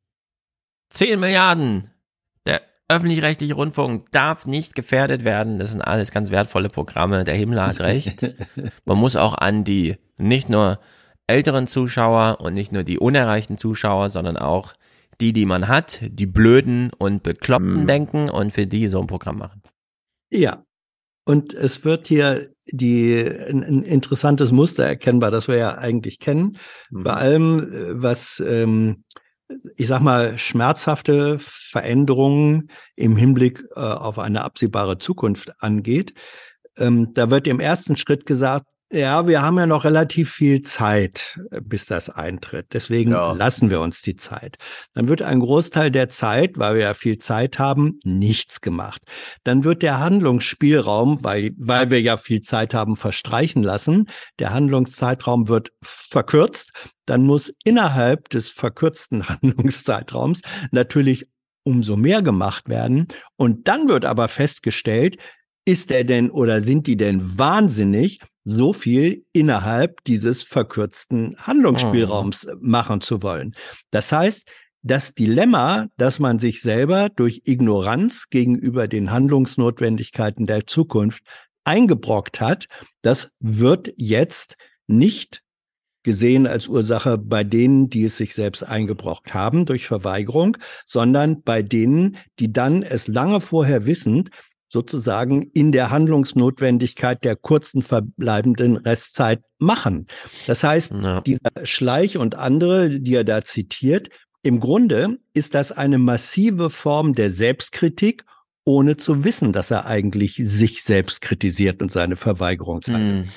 10 0.89 1.21
Milliarden. 1.21 1.91
Öffentlich-rechtliche 2.91 3.55
Rundfunk 3.55 4.11
darf 4.11 4.47
nicht 4.47 4.75
gefährdet 4.75 5.25
werden. 5.25 5.61
Das 5.61 5.71
sind 5.71 5.81
alles 5.81 6.11
ganz 6.11 6.31
wertvolle 6.33 6.69
Programme. 6.69 7.23
Der 7.23 7.37
Himmler 7.37 7.69
hat 7.69 7.81
recht. 7.81 8.35
Man 8.85 8.99
muss 8.99 9.15
auch 9.15 9.35
an 9.35 9.63
die 9.63 9.97
nicht 10.19 10.49
nur 10.49 10.81
älteren 11.29 11.69
Zuschauer 11.69 12.41
und 12.41 12.53
nicht 12.55 12.73
nur 12.73 12.83
die 12.83 12.99
unerreichten 12.99 13.59
Zuschauer, 13.59 14.11
sondern 14.11 14.37
auch 14.37 14.75
die, 15.21 15.33
die 15.33 15.47
man 15.47 15.69
hat, 15.69 16.01
die 16.03 16.27
Blöden 16.27 16.91
und 16.99 17.23
Bekloppten 17.23 17.87
denken 17.87 18.29
und 18.29 18.53
für 18.53 18.67
die 18.67 18.89
so 18.89 19.01
ein 19.01 19.07
Programm 19.07 19.39
machen. 19.39 19.63
Ja. 20.31 20.65
Und 21.25 21.55
es 21.55 21.85
wird 21.85 22.09
hier 22.09 22.49
die, 22.73 23.23
ein, 23.23 23.63
ein 23.63 23.83
interessantes 23.83 24.51
Muster 24.51 24.85
erkennbar, 24.85 25.31
das 25.31 25.47
wir 25.47 25.57
ja 25.57 25.79
eigentlich 25.79 26.19
kennen. 26.19 26.57
Bei 26.91 27.13
allem, 27.13 27.73
äh, 27.73 28.03
was, 28.03 28.43
ähm, 28.45 29.05
ich 29.77 29.89
sag 29.89 30.01
mal, 30.01 30.39
schmerzhafte 30.39 31.39
Veränderungen 31.39 32.71
im 32.97 33.17
Hinblick 33.17 33.65
äh, 33.75 33.81
auf 33.81 34.19
eine 34.19 34.43
absehbare 34.43 34.99
Zukunft 34.99 35.53
angeht. 35.63 36.15
Ähm, 36.79 37.13
da 37.15 37.31
wird 37.31 37.47
im 37.47 37.61
ersten 37.61 37.97
Schritt 37.97 38.27
gesagt, 38.27 38.67
ja, 38.93 39.29
wir 39.29 39.41
haben 39.43 39.57
ja 39.57 39.67
noch 39.67 39.85
relativ 39.85 40.33
viel 40.33 40.63
Zeit, 40.63 41.39
äh, 41.53 41.61
bis 41.63 41.87
das 41.87 42.11
eintritt. 42.11 42.69
Deswegen 42.73 43.13
Ja. 43.13 43.33
lassen 43.33 43.71
wir 43.71 43.81
uns 43.81 44.03
die 44.03 44.17
Zeit. 44.17 44.57
Dann 44.95 45.07
wird 45.09 45.23
ein 45.23 45.39
Großteil 45.41 45.91
der 45.91 46.09
Zeit, 46.09 46.59
weil 46.59 46.75
wir 46.75 46.83
ja 46.83 46.95
viel 46.95 47.19
Zeit 47.19 47.59
haben, 47.59 48.01
nichts 48.05 48.61
gemacht. 48.61 49.03
Dann 49.45 49.63
wird 49.65 49.83
der 49.83 50.01
Handlungsspielraum, 50.01 51.23
weil, 51.23 51.53
weil 51.57 51.91
wir 51.91 52.01
ja 52.01 52.17
viel 52.17 52.41
Zeit 52.41 52.75
haben, 52.75 52.97
verstreichen 52.97 53.63
lassen. 53.63 54.09
Der 54.41 54.53
Handlungszeitraum 54.53 55.47
wird 55.49 55.71
verkürzt. 55.83 56.73
Dann 57.07 57.23
muss 57.23 57.53
innerhalb 57.65 58.29
des 58.31 58.49
verkürzten 58.49 59.29
Handlungszeitraums 59.29 60.41
natürlich 60.73 61.27
umso 61.63 61.97
mehr 61.97 62.23
gemacht 62.23 62.69
werden. 62.69 63.07
Und 63.37 63.69
dann 63.69 63.89
wird 63.89 64.05
aber 64.05 64.29
festgestellt, 64.29 65.17
ist 65.65 65.91
er 65.91 66.05
denn 66.05 66.31
oder 66.31 66.61
sind 66.63 66.87
die 66.87 66.97
denn 66.97 67.39
wahnsinnig, 67.39 68.21
so 68.45 68.73
viel 68.73 69.25
innerhalb 69.33 70.03
dieses 70.05 70.43
verkürzten 70.43 71.37
Handlungsspielraums 71.39 72.47
Mhm. 72.47 72.59
machen 72.61 73.01
zu 73.01 73.23
wollen? 73.23 73.55
Das 73.91 74.13
heißt, 74.13 74.49
das 74.83 75.15
Dilemma, 75.15 75.89
dass 75.99 76.19
man 76.19 76.39
sich 76.39 76.63
selber 76.63 77.11
durch 77.11 77.43
Ignoranz 77.45 78.31
gegenüber 78.31 78.89
den 78.89 79.11
Handlungsnotwendigkeiten 79.11 80.47
der 80.47 80.67
Zukunft 80.67 81.23
eingebrockt 81.65 82.41
hat, 82.41 82.67
das 83.03 83.29
wird 83.41 83.93
jetzt 83.97 84.57
nicht 84.87 85.43
gesehen 86.03 86.47
als 86.47 86.67
Ursache 86.67 87.19
bei 87.19 87.45
denen, 87.45 87.91
die 87.91 88.05
es 88.05 88.17
sich 88.17 88.35
selbst 88.35 88.63
eingebrockt 88.63 89.35
haben 89.35 89.67
durch 89.67 89.87
Verweigerung, 89.87 90.57
sondern 90.87 91.43
bei 91.43 91.63
denen, 91.63 92.17
die 92.39 92.51
dann 92.51 92.83
es 92.83 93.07
lange 93.07 93.43
vorher 93.43 93.85
wissend 93.85 94.31
sozusagen 94.71 95.43
in 95.53 95.73
der 95.73 95.91
Handlungsnotwendigkeit 95.91 97.25
der 97.25 97.35
kurzen 97.35 97.83
verbleibenden 97.83 98.77
Restzeit 98.77 99.43
machen. 99.59 100.07
Das 100.47 100.63
heißt, 100.63 100.95
dieser 101.27 101.51
Schleich 101.65 102.17
und 102.17 102.37
andere, 102.37 103.01
die 103.01 103.15
er 103.15 103.25
da 103.25 103.43
zitiert, 103.43 104.11
im 104.43 104.61
Grunde 104.61 105.19
ist 105.35 105.55
das 105.55 105.73
eine 105.73 105.99
massive 105.99 106.71
Form 106.71 107.15
der 107.15 107.31
Selbstkritik, 107.31 108.25
ohne 108.65 108.97
zu 108.97 109.25
wissen, 109.25 109.53
dass 109.53 109.71
er 109.71 109.87
eigentlich 109.87 110.37
sich 110.37 110.85
selbst 110.85 111.21
kritisiert 111.21 111.83
und 111.83 111.91
seine 111.91 112.17
Verweigerungshandlung. 112.17 113.29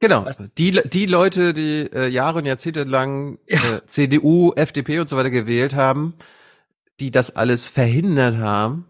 Genau. 0.00 0.28
Die, 0.56 0.70
die 0.70 1.06
Leute, 1.06 1.52
die 1.52 1.90
äh, 1.92 2.08
Jahre 2.08 2.38
und 2.38 2.46
Jahrzehnte 2.46 2.84
lang 2.84 3.38
äh, 3.46 3.58
CDU, 3.86 4.52
FDP 4.54 5.00
und 5.00 5.08
so 5.08 5.16
weiter 5.16 5.30
gewählt 5.30 5.74
haben, 5.74 6.14
die 7.00 7.10
das 7.10 7.34
alles 7.34 7.68
verhindert 7.68 8.36
haben, 8.38 8.86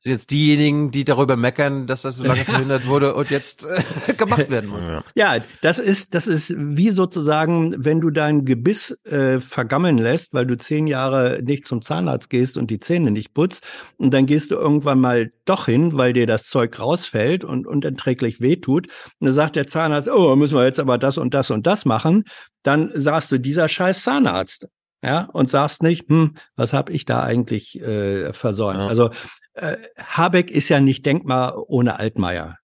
sind 0.00 0.12
jetzt 0.12 0.30
diejenigen, 0.30 0.90
die 0.90 1.04
darüber 1.04 1.36
meckern, 1.36 1.86
dass 1.86 2.02
das 2.02 2.16
so 2.16 2.24
lange 2.24 2.44
verhindert 2.44 2.86
wurde 2.86 3.14
und 3.14 3.30
jetzt 3.30 3.66
äh, 3.66 4.14
gemacht 4.16 4.50
werden 4.50 4.70
muss. 4.70 4.84
Ja, 5.14 5.36
das 5.62 5.78
ist, 5.78 6.14
das 6.14 6.26
ist 6.26 6.54
wie 6.56 6.90
sozusagen, 6.90 7.74
wenn 7.78 8.00
du 8.00 8.10
dein 8.10 8.44
Gebiss 8.44 8.98
äh, 9.04 9.40
vergammeln 9.40 9.98
lässt, 9.98 10.34
weil 10.34 10.46
du 10.46 10.56
zehn 10.56 10.86
Jahre 10.86 11.40
nicht 11.42 11.66
zum 11.66 11.82
Zahnarzt 11.82 12.30
gehst 12.30 12.56
und 12.56 12.70
die 12.70 12.80
Zähne 12.80 13.10
nicht 13.10 13.34
putzt, 13.34 13.64
und 13.96 14.12
dann 14.12 14.26
gehst 14.26 14.50
du 14.50 14.56
irgendwann 14.56 15.00
mal 15.00 15.32
doch 15.44 15.66
hin, 15.66 15.96
weil 15.96 16.12
dir 16.12 16.26
das 16.26 16.44
Zeug 16.44 16.78
rausfällt 16.78 17.44
und 17.44 17.66
unerträglich 17.66 18.40
wehtut. 18.40 18.86
Und 18.86 19.26
dann 19.26 19.34
sagt 19.34 19.56
der 19.56 19.66
Zahnarzt, 19.66 20.08
oh, 20.08 20.34
müssen 20.36 20.56
wir 20.56 20.64
jetzt 20.64 20.80
aber 20.80 20.98
das 20.98 21.18
und 21.18 21.34
das 21.34 21.50
und 21.50 21.66
das 21.66 21.84
machen. 21.84 22.24
Dann 22.62 22.90
sagst 22.94 23.32
du, 23.32 23.38
dieser 23.38 23.68
scheiß 23.68 24.02
Zahnarzt. 24.02 24.68
Ja, 25.02 25.28
und 25.32 25.48
sagst 25.48 25.82
nicht, 25.82 26.08
hm, 26.08 26.36
was 26.56 26.72
habe 26.72 26.92
ich 26.92 27.06
da 27.06 27.22
eigentlich 27.22 27.80
äh, 27.80 28.32
versäumt? 28.32 28.78
Also 28.78 29.10
äh, 29.54 29.76
Habeck 29.96 30.50
ist 30.50 30.68
ja 30.68 30.80
nicht 30.80 31.06
denkbar 31.06 31.70
ohne 31.70 31.98
Altmaier. 31.98 32.58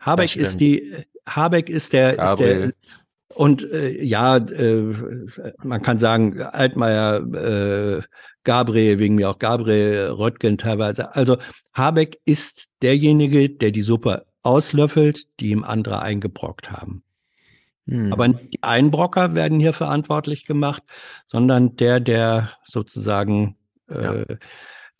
Habeck 0.00 0.36
ist 0.36 0.60
die, 0.60 1.04
Habeck 1.28 1.68
ist 1.68 1.92
der, 1.92 2.18
ist 2.18 2.36
der 2.36 2.72
und 3.34 3.70
äh, 3.70 4.02
ja, 4.02 4.38
äh, 4.38 4.94
man 5.62 5.82
kann 5.82 5.98
sagen, 5.98 6.40
Altmaier, 6.42 7.98
äh, 7.98 8.02
Gabriel, 8.42 8.98
wegen 8.98 9.16
mir 9.16 9.30
auch 9.30 9.38
Gabriel, 9.38 10.08
Röttgen 10.08 10.58
teilweise. 10.58 11.14
Also 11.14 11.36
Habeck 11.74 12.18
ist 12.24 12.68
derjenige, 12.82 13.50
der 13.50 13.70
die 13.70 13.82
Suppe 13.82 14.26
auslöffelt, 14.42 15.26
die 15.40 15.50
ihm 15.50 15.62
andere 15.62 16.00
eingebrockt 16.00 16.72
haben. 16.72 17.04
Hm. 17.88 18.12
Aber 18.12 18.28
nicht 18.28 18.54
die 18.54 18.62
Einbrocker 18.62 19.34
werden 19.34 19.58
hier 19.58 19.72
verantwortlich 19.72 20.44
gemacht, 20.44 20.82
sondern 21.26 21.76
der, 21.76 22.00
der 22.00 22.50
sozusagen 22.64 23.56
äh, 23.88 24.36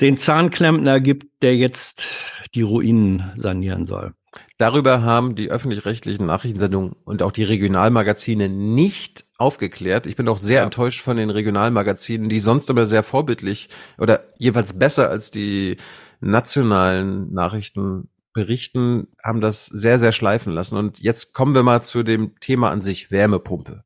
den 0.00 0.17
Zahnklempner 0.17 1.00
gibt, 1.00 1.42
der 1.42 1.57
jetzt 1.57 2.07
die 2.55 2.62
Ruinen 2.62 3.31
sanieren 3.36 3.84
soll. 3.84 4.15
Darüber 4.57 5.02
haben 5.02 5.34
die 5.34 5.50
öffentlich-rechtlichen 5.50 6.26
Nachrichtensendungen 6.26 6.92
und 7.05 7.23
auch 7.23 7.33
die 7.33 7.44
Regionalmagazine 7.44 8.49
nicht 8.49 9.25
aufgeklärt. 9.36 10.07
Ich 10.07 10.17
bin 10.17 10.28
auch 10.28 10.39
sehr 10.39 10.62
enttäuscht 10.62 11.00
von 11.00 11.17
den 11.17 11.31
Regionalmagazinen, 11.31 12.28
die 12.28 12.41
sonst 12.41 12.70
immer 12.70 12.86
sehr 12.86 13.02
vorbildlich 13.02 13.68
oder 13.99 14.25
jeweils 14.39 14.78
besser 14.78 15.10
als 15.10 15.31
die 15.31 15.76
nationalen 16.20 17.33
Nachrichten 17.33 18.08
berichten, 18.32 19.08
haben 19.24 19.40
das 19.40 19.66
sehr, 19.66 19.98
sehr 19.98 20.12
schleifen 20.12 20.52
lassen. 20.52 20.76
Und 20.76 21.00
jetzt 21.00 21.32
kommen 21.32 21.55
wir 21.55 21.62
mal 21.62 21.82
zu 21.82 22.02
dem 22.02 22.39
Thema 22.40 22.70
an 22.70 22.81
sich, 22.81 23.10
Wärmepumpe. 23.10 23.84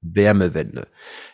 Wärmewende. 0.00 0.88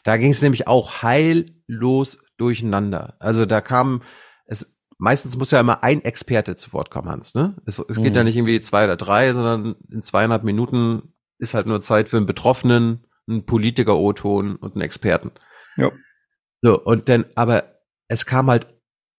Da 0.05 0.17
ging 0.17 0.31
es 0.31 0.43
nämlich 0.43 0.67
auch 0.67 1.03
heillos 1.03 2.19
durcheinander. 2.37 3.17
Also 3.19 3.47
da 3.47 3.61
kam 3.61 4.03
es 4.47 4.75
meistens 4.99 5.37
muss 5.37 5.53
ja 5.53 5.61
immer 5.61 5.83
ein 5.85 6.03
Experte 6.05 6.57
zu 6.57 6.73
Wort 6.73 6.91
kommen, 6.91 7.09
Hans. 7.09 7.35
Ne? 7.35 7.57
Es, 7.65 7.79
es 7.79 7.97
geht 7.97 8.11
Mhm. 8.11 8.17
ja 8.17 8.25
nicht 8.25 8.37
irgendwie 8.37 8.61
zwei 8.61 8.85
oder 8.85 8.97
drei, 8.97 9.33
sondern 9.33 9.77
in 9.91 10.03
zweieinhalb 10.03 10.43
Minuten 10.45 11.15
ist 11.39 11.55
halt 11.55 11.67
nur 11.67 11.81
Zeit 11.81 12.09
für 12.09 12.17
einen 12.17 12.27
Betroffenen, 12.27 13.07
einen 13.29 13.47
Politiker 13.47 13.97
O-Ton 13.97 14.57
und 14.57 14.75
einen 14.75 14.83
Experten. 14.83 15.31
Ja. 15.77 15.93
So, 16.63 16.83
und 16.83 17.09
dann, 17.09 17.27
aber 17.37 17.79
es 18.09 18.27
kam 18.27 18.51
halt 18.51 18.67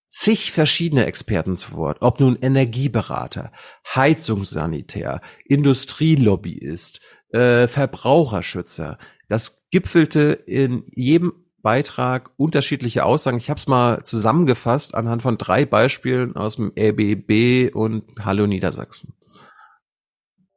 zig 0.10 0.52
verschiedene 0.52 1.06
Experten 1.06 1.56
zu 1.56 1.74
Wort, 1.74 2.00
ob 2.02 2.20
nun 2.20 2.38
Energieberater, 2.42 3.52
Heizungssanitär, 3.96 5.22
Industrielobbyist, 5.46 7.00
äh, 7.32 7.68
Verbraucherschützer. 7.68 8.98
Das 9.28 9.68
gipfelte 9.70 10.32
in 10.32 10.84
jedem 10.96 11.34
Beitrag 11.62 12.32
unterschiedliche 12.38 13.06
Aussagen. 13.06 13.38
Ich 13.38 13.50
habe 13.50 13.60
es 13.60 13.68
mal 13.68 14.04
zusammengefasst 14.04 14.96
anhand 14.96 15.22
von 15.22 15.38
drei 15.38 15.66
Beispielen 15.66 16.36
aus 16.36 16.56
dem 16.56 16.72
RBB 16.78 17.74
und 17.74 18.04
Hallo 18.20 18.48
Niedersachsen. 18.48 19.14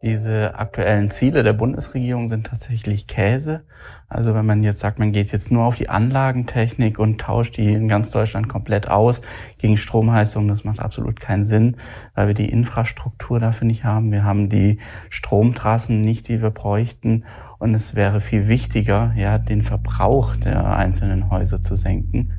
Diese 0.03 0.57
aktuellen 0.57 1.11
Ziele 1.11 1.45
der 1.45 1.53
Bundesregierung 1.53 2.27
sind 2.27 2.49
tatsächlich 2.49 3.07
Käse. 3.07 3.65
Also 4.09 4.35
wenn 4.35 4.45
man 4.45 4.65
jetzt 4.65 4.81
sagt, 4.81 4.99
man 4.99 5.13
geht 5.13 5.31
jetzt 5.31 5.53
nur 5.53 5.65
auf 5.65 5.77
die 5.77 5.89
Anlagentechnik 5.89 6.99
und 6.99 7.21
tauscht 7.21 7.57
die 7.57 7.73
in 7.73 7.87
ganz 7.87 8.11
Deutschland 8.11 8.49
komplett 8.49 8.89
aus 8.89 9.21
gegen 9.59 9.77
Stromheizung, 9.77 10.49
das 10.49 10.65
macht 10.65 10.81
absolut 10.81 11.21
keinen 11.21 11.45
Sinn, 11.45 11.77
weil 12.17 12.27
wir 12.27 12.35
die 12.35 12.51
Infrastruktur 12.51 13.39
dafür 13.39 13.69
nicht 13.69 13.85
haben. 13.85 14.11
Wir 14.11 14.25
haben 14.25 14.49
die 14.49 14.81
Stromtrassen 15.09 16.01
nicht, 16.01 16.27
die 16.27 16.43
wir 16.43 16.51
bräuchten. 16.51 17.25
Und 17.61 17.73
es 17.73 17.95
wäre 17.95 18.21
viel 18.21 18.49
wichtiger, 18.49 19.13
ja, 19.17 19.39
den 19.39 19.63
Verbrauch 19.63 20.35
der 20.35 20.77
einzelnen 20.77 21.31
Häuser 21.31 21.63
zu 21.63 21.77
senken. 21.77 22.33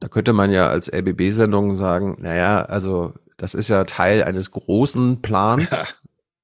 Da 0.00 0.08
könnte 0.08 0.32
man 0.32 0.52
ja 0.52 0.68
als 0.68 0.90
RBB-Sendung 0.90 1.76
sagen, 1.76 2.16
naja, 2.20 2.62
also 2.62 3.12
das 3.38 3.54
ist 3.54 3.68
ja 3.68 3.84
Teil 3.84 4.22
eines 4.24 4.50
großen 4.50 5.22
Plans. 5.22 5.70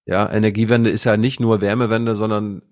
Ja. 0.07 0.31
Energiewende 0.31 0.91
ist 0.91 1.05
ja 1.05 1.17
nicht 1.17 1.41
nur 1.41 1.61
Wärmewende, 1.61 2.15
sondern 2.15 2.63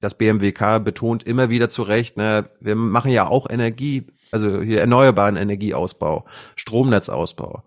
das 0.00 0.18
BMWK 0.18 0.84
betont 0.84 1.22
immer 1.22 1.48
wieder 1.48 1.70
zu 1.70 1.82
Recht, 1.82 2.16
ne, 2.16 2.50
wir 2.60 2.74
machen 2.74 3.10
ja 3.10 3.26
auch 3.26 3.48
Energie, 3.48 4.06
also 4.30 4.60
hier 4.60 4.80
erneuerbaren 4.80 5.36
Energieausbau, 5.36 6.26
Stromnetzausbau. 6.56 7.64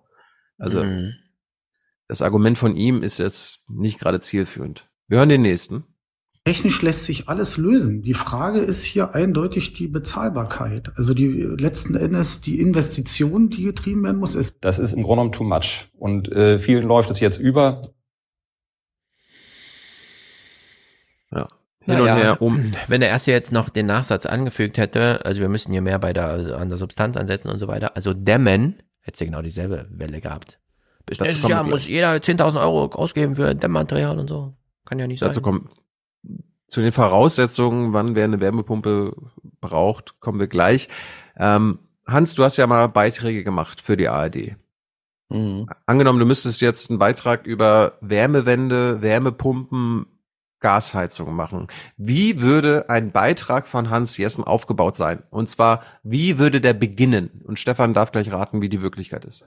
Also 0.60 0.84
Mhm. 0.84 1.14
das 2.08 2.22
Argument 2.22 2.58
von 2.58 2.76
ihm 2.76 3.02
ist 3.02 3.18
jetzt 3.18 3.68
nicht 3.70 4.00
gerade 4.00 4.20
zielführend. 4.20 4.88
Wir 5.08 5.18
hören 5.20 5.30
den 5.30 5.42
nächsten. 5.42 5.84
Technisch 6.48 6.82
lässt 6.82 7.04
sich 7.04 7.28
alles 7.28 7.58
lösen. 7.58 8.04
Die 8.04 8.14
Frage 8.14 8.62
ist 8.62 8.86
hier 8.86 9.14
eindeutig 9.14 9.74
die 9.74 9.90
Bezahlbarkeit. 9.90 10.94
Also 10.96 11.14
die 11.14 11.30
letzten 11.30 11.96
Endes 11.96 12.40
die 12.40 12.62
Investition, 12.62 13.50
die 13.50 13.64
getrieben 13.64 14.02
werden 14.06 14.18
muss, 14.18 14.34
ist 14.34 14.56
Das 14.62 14.80
ist 14.80 14.94
im 14.94 15.04
Grunde 15.04 15.24
genommen 15.24 15.32
too 15.34 15.44
much. 15.44 15.90
Und 15.98 16.32
äh, 16.32 16.58
vielen 16.58 16.88
läuft 16.88 17.12
es 17.12 17.20
jetzt 17.20 17.38
über. 17.38 17.82
Ja. 21.34 21.48
Hin 21.84 21.96
und 21.96 22.06
Naja, 22.06 22.16
her 22.16 22.42
um. 22.42 22.72
Wenn 22.88 23.02
der 23.02 23.10
erste 23.10 23.32
jetzt 23.32 23.52
noch 23.52 23.68
den 23.68 23.88
Nachsatz 23.88 24.26
angefügt 24.26 24.78
hätte, 24.78 25.26
also 25.26 25.42
wir 25.42 25.50
müssen 25.50 25.74
hier 25.74 25.82
mehr 25.82 26.00
bei 26.00 26.14
der, 26.14 26.28
also 26.28 26.56
an 26.56 26.70
der 26.70 26.78
Substanz 26.78 27.18
ansetzen 27.18 27.50
und 27.50 27.60
so 27.60 27.68
weiter, 27.68 27.98
also 27.98 28.14
dämmen, 28.14 28.82
hätte 29.02 29.26
genau 29.26 29.42
dieselbe 29.42 29.86
Welle 29.90 30.22
gehabt. 30.22 30.62
Bis 31.06 31.20
nächstes 31.20 31.50
Jahr 31.50 31.66
muss 31.66 31.86
jeder 31.86 32.14
10.000 32.14 32.62
Euro 32.62 32.86
ausgeben 32.94 33.36
für 33.36 33.54
Dämmmaterial 33.54 34.18
und 34.18 34.30
so. 34.30 34.54
Kann 34.86 34.98
ja 34.98 35.08
nicht 35.08 35.22
Dazu 35.22 35.36
sein. 35.36 35.44
kommen 35.44 35.70
zu 36.68 36.82
den 36.82 36.92
Voraussetzungen, 36.92 37.94
wann 37.94 38.16
wer 38.16 38.26
eine 38.26 38.40
Wärmepumpe 38.40 39.16
braucht, 39.62 40.20
kommen 40.20 40.40
wir 40.40 40.48
gleich. 40.48 40.90
Ähm, 41.38 41.80
Hans, 42.06 42.36
du 42.36 42.44
hast 42.44 42.58
ja 42.58 42.68
mal 42.68 42.88
Beiträge 42.88 43.44
gemacht 43.44 43.82
für 43.82 43.98
die 43.98 44.08
ARD. 44.08 44.56
Angenommen, 45.86 46.20
du 46.20 46.26
müsstest 46.26 46.62
jetzt 46.62 46.90
einen 46.90 47.00
Beitrag 47.00 47.46
über 47.46 47.94
Wärmewende, 48.02 49.02
Wärmepumpen, 49.02 50.06
Gasheizung 50.60 51.36
machen. 51.36 51.68
Wie 51.98 52.42
würde 52.42 52.90
ein 52.90 53.12
Beitrag 53.12 53.68
von 53.68 53.90
Hans 53.90 54.18
Jessen 54.18 54.44
aufgebaut 54.44 54.96
sein? 54.96 55.22
Und 55.30 55.52
zwar, 55.52 55.84
wie 56.04 56.40
würde 56.40 56.62
der 56.62 56.74
beginnen? 56.74 57.42
Und 57.44 57.60
Stefan 57.60 57.94
darf 57.94 58.12
gleich 58.12 58.32
raten, 58.32 58.62
wie 58.62 58.70
die 58.70 58.82
Wirklichkeit 58.82 59.26
ist. 59.26 59.46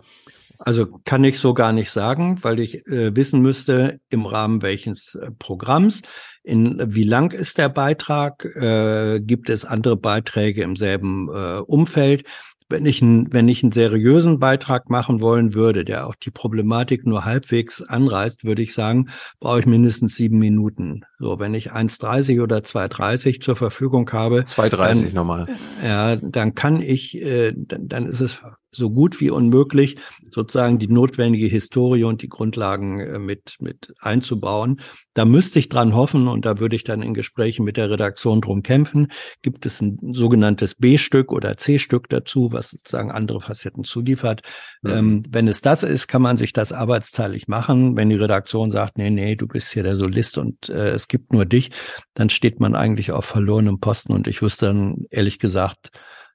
Also 0.63 0.87
kann 1.05 1.25
ich 1.25 1.39
so 1.39 1.55
gar 1.55 1.73
nicht 1.73 1.91
sagen, 1.91 2.39
weil 2.43 2.61
ich 2.61 2.87
äh, 2.87 3.17
wissen 3.17 3.41
müsste, 3.41 3.99
im 4.11 4.27
Rahmen 4.27 4.61
welches 4.61 5.15
äh, 5.15 5.31
Programms, 5.39 6.03
in 6.43 6.81
wie 6.95 7.05
lang 7.05 7.33
ist 7.33 7.57
der 7.57 7.71
Beitrag, 7.71 8.45
äh, 8.45 9.21
gibt 9.21 9.49
es 9.49 9.65
andere 9.65 9.97
Beiträge 9.97 10.63
im 10.63 10.77
selben 10.77 11.29
äh, 11.29 11.61
Umfeld. 11.61 12.25
wenn 12.69 12.85
ich, 12.87 13.01
einen, 13.03 13.33
wenn 13.33 13.49
ich 13.49 13.63
einen 13.63 13.73
seriösen 13.73 14.39
Beitrag 14.39 14.91
machen 14.91 15.21
wollen 15.23 15.55
würde, 15.55 15.85
der 15.85 16.07
auch 16.07 16.15
die 16.15 16.31
Problematik 16.31 17.07
nur 17.07 17.25
halbwegs 17.25 17.83
anreißt, 17.83 18.45
würde 18.45 18.63
ich 18.63 18.75
sagen, 18.75 19.09
brauche 19.41 19.61
ich 19.61 19.67
mindestens 19.67 20.15
sieben 20.15 20.39
Minuten. 20.39 21.05
So, 21.19 21.41
wenn 21.41 21.55
ich 21.55 21.73
1,30 21.73 22.43
oder 22.43 22.59
2,30 22.59 23.41
zur 23.41 23.57
Verfügung 23.57 24.11
habe. 24.13 24.41
2,30 24.43 25.15
nochmal. 25.15 25.47
Ja, 25.83 26.17
dann 26.17 26.55
kann 26.55 26.81
ich, 26.83 27.21
äh, 27.21 27.53
dann, 27.57 27.89
dann 27.89 28.07
ist 28.07 28.21
es 28.21 28.41
so 28.73 28.91
gut 28.91 29.21
wie 29.21 29.31
unmöglich, 29.31 29.97
sozusagen 30.31 30.79
die 30.79 30.89
notwendige 30.89 31.47
Historie 31.47 32.05
und 32.05 32.23
die 32.23 32.29
Grundlagen 32.29 33.01
äh, 33.01 33.19
mit, 33.19 33.57
mit 33.61 33.93
einzubauen. 34.01 34.81
Da 35.15 35.25
müsste 35.25 35.59
ich 35.59 35.69
dran 35.69 35.95
hoffen 35.95 36.29
und 36.29 36.45
da 36.45 36.59
würde 36.59 36.77
ich 36.77 36.85
dann 36.85 37.03
in 37.03 37.15
Gesprächen 37.15 37.65
mit 37.65 37.77
der 37.77 37.91
Redaktion 37.91 38.41
drum 38.41 38.63
kämpfen. 38.63 39.09
Gibt 39.43 39.67
es 39.67 39.81
ein 39.81 39.99
sogenanntes 40.13 40.75
B-Stück 40.77 41.33
oder 41.33 41.57
C-Stück 41.57 42.09
dazu, 42.09 42.53
was 42.53 42.71
sozusagen 42.71 43.11
andere 43.11 43.41
Facetten 43.41 43.85
zuliefert? 43.85 44.43
Mhm. 44.83 44.91
Ähm, 44.91 45.23
wenn 45.29 45.49
es 45.49 45.63
das 45.63 45.83
ist, 45.83 46.07
kann 46.07 46.23
man 46.23 46.39
sich 46.39 46.53
das 46.53 46.73
arbeitsteilig 46.73 47.49
machen. 47.49 47.97
Wenn 47.97 48.09
die 48.09 48.17
Redaktion 48.17 48.71
sagt, 48.71 48.99
nee, 48.99 49.11
nee, 49.11 49.35
du 49.35 49.47
bist 49.47 49.73
hier 49.73 49.83
der 49.83 49.97
Solist 49.97 50.39
und 50.39 50.69
äh, 50.69 50.91
es 50.91 51.09
gibt 51.09 51.33
nur 51.33 51.45
dich, 51.45 51.71
dann 52.15 52.31
steht 52.31 52.61
man 52.61 52.75
eigentlich 52.75 53.11
auf 53.13 53.25
verlorenem 53.25 53.81
Posten 53.81 54.13
und 54.13 54.29
ich 54.29 54.43
wüsste 54.43 54.67
dann 54.67 55.07
ehrlich 55.11 55.39
gesagt, 55.39 55.91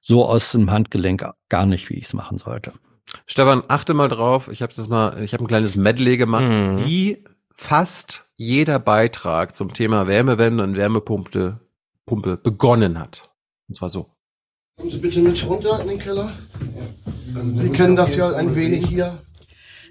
so 0.06 0.24
aus 0.24 0.52
dem 0.52 0.70
Handgelenk 0.70 1.26
gar 1.48 1.66
nicht, 1.66 1.90
wie 1.90 1.94
ich 1.94 2.06
es 2.06 2.14
machen 2.14 2.38
sollte. 2.38 2.72
Stefan, 3.26 3.62
achte 3.68 3.92
mal 3.94 4.08
drauf. 4.08 4.48
Ich 4.48 4.62
habe 4.62 4.72
das 4.74 4.88
mal, 4.88 5.22
ich 5.22 5.32
habe 5.32 5.44
ein 5.44 5.48
kleines 5.48 5.74
Medley 5.74 6.16
gemacht, 6.16 6.44
mhm. 6.44 6.84
wie 6.84 7.24
fast 7.52 8.24
jeder 8.36 8.78
Beitrag 8.78 9.54
zum 9.54 9.72
Thema 9.72 10.06
Wärmewende 10.06 10.62
und 10.62 10.76
Wärmepumpe 10.76 11.60
Pumpe 12.04 12.36
begonnen 12.36 12.98
hat. 13.00 13.30
Und 13.68 13.74
zwar 13.74 13.88
so. 13.88 14.10
Kommen 14.76 14.90
Sie 14.90 14.98
bitte 14.98 15.20
mit 15.20 15.44
runter 15.44 15.80
in 15.82 15.88
den 15.88 15.98
Keller. 15.98 16.32
Also, 17.34 17.58
Sie 17.58 17.70
kennen 17.70 17.96
das 17.96 18.14
ja 18.14 18.30
ein 18.32 18.54
wenig 18.54 18.86
hier. 18.86 19.18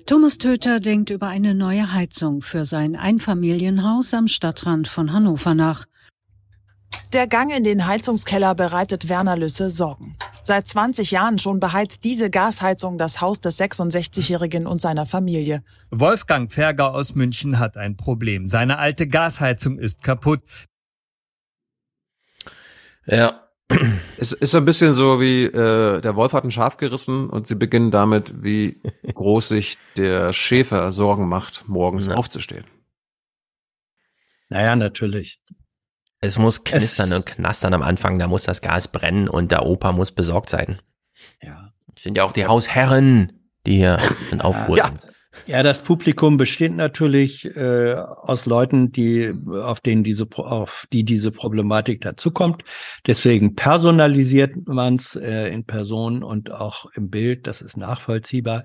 Thomas 0.05 0.37
Töter 0.37 0.79
denkt 0.79 1.09
über 1.09 1.27
eine 1.27 1.55
neue 1.55 1.91
Heizung 1.91 2.41
für 2.41 2.63
sein 2.63 2.95
Einfamilienhaus 2.95 4.13
am 4.13 4.27
Stadtrand 4.27 4.87
von 4.87 5.11
Hannover 5.11 5.55
nach. 5.55 5.85
Der 7.15 7.27
Gang 7.27 7.49
in 7.49 7.63
den 7.63 7.85
Heizungskeller 7.85 8.55
bereitet 8.55 9.07
Werner 9.07 9.37
Lüsse 9.37 9.69
Sorgen. 9.69 10.17
Seit 10.43 10.67
20 10.67 11.11
Jahren 11.11 11.39
schon 11.39 11.61
beheizt 11.61 12.03
diese 12.03 12.29
Gasheizung 12.29 12.97
das 12.97 13.21
Haus 13.21 13.39
des 13.39 13.57
66-Jährigen 13.57 14.67
und 14.67 14.81
seiner 14.81 15.05
Familie. 15.05 15.63
Wolfgang 15.91 16.51
Ferger 16.51 16.93
aus 16.93 17.15
München 17.15 17.57
hat 17.57 17.77
ein 17.77 17.95
Problem. 17.95 18.49
Seine 18.49 18.79
alte 18.79 19.07
Gasheizung 19.07 19.79
ist 19.79 20.03
kaputt. 20.03 20.41
Ja. 23.05 23.47
Es 24.17 24.33
ist 24.33 24.51
so 24.51 24.57
ein 24.57 24.65
bisschen 24.65 24.91
so 24.91 25.21
wie 25.21 25.45
äh, 25.45 26.01
der 26.01 26.17
Wolf 26.17 26.33
hat 26.33 26.43
ein 26.43 26.51
Schaf 26.51 26.75
gerissen 26.75 27.29
und 27.29 27.47
sie 27.47 27.55
beginnen 27.55 27.91
damit, 27.91 28.43
wie 28.43 28.81
groß 29.13 29.47
sich 29.47 29.77
der 29.95 30.33
Schäfer 30.33 30.91
Sorgen 30.91 31.29
macht, 31.29 31.63
morgens 31.65 32.07
ja. 32.07 32.15
aufzustehen. 32.15 32.65
Naja, 34.49 34.75
natürlich. 34.75 35.39
Es 36.25 36.39
muss 36.39 36.63
knistern 36.63 37.11
es 37.11 37.17
und 37.17 37.25
knastern 37.25 37.73
am 37.73 37.81
Anfang, 37.81 38.17
da 38.19 38.27
muss 38.27 38.43
das 38.43 38.61
Gas 38.61 38.87
brennen 38.87 39.27
und 39.27 39.51
der 39.51 39.65
Opa 39.65 39.91
muss 39.91 40.11
besorgt 40.11 40.49
sein. 40.49 40.79
Ja. 41.41 41.71
Das 41.93 42.03
sind 42.03 42.17
ja 42.17 42.23
auch 42.23 42.33
die 42.33 42.45
Hausherren, 42.45 43.31
die 43.65 43.77
hier 43.77 43.99
in 44.31 44.41
Aufruhr 44.41 44.77
ja. 44.77 44.91
Ja, 45.47 45.63
das 45.63 45.83
Publikum 45.83 46.37
besteht 46.37 46.73
natürlich 46.73 47.45
äh, 47.57 47.93
aus 47.93 48.45
Leuten, 48.45 48.91
die 48.91 49.33
auf 49.51 49.81
denen 49.81 50.03
diese 50.03 50.25
auf 50.37 50.87
die 50.91 51.03
diese 51.03 51.29
Problematik 51.29 52.01
dazukommt. 52.01 52.63
Deswegen 53.05 53.53
personalisiert 53.53 54.55
man 54.65 54.95
es 54.95 55.15
äh, 55.15 55.49
in 55.49 55.65
Person 55.65 56.23
und 56.23 56.51
auch 56.51 56.85
im 56.95 57.09
Bild. 57.09 57.47
Das 57.47 57.61
ist 57.61 57.75
nachvollziehbar. 57.75 58.63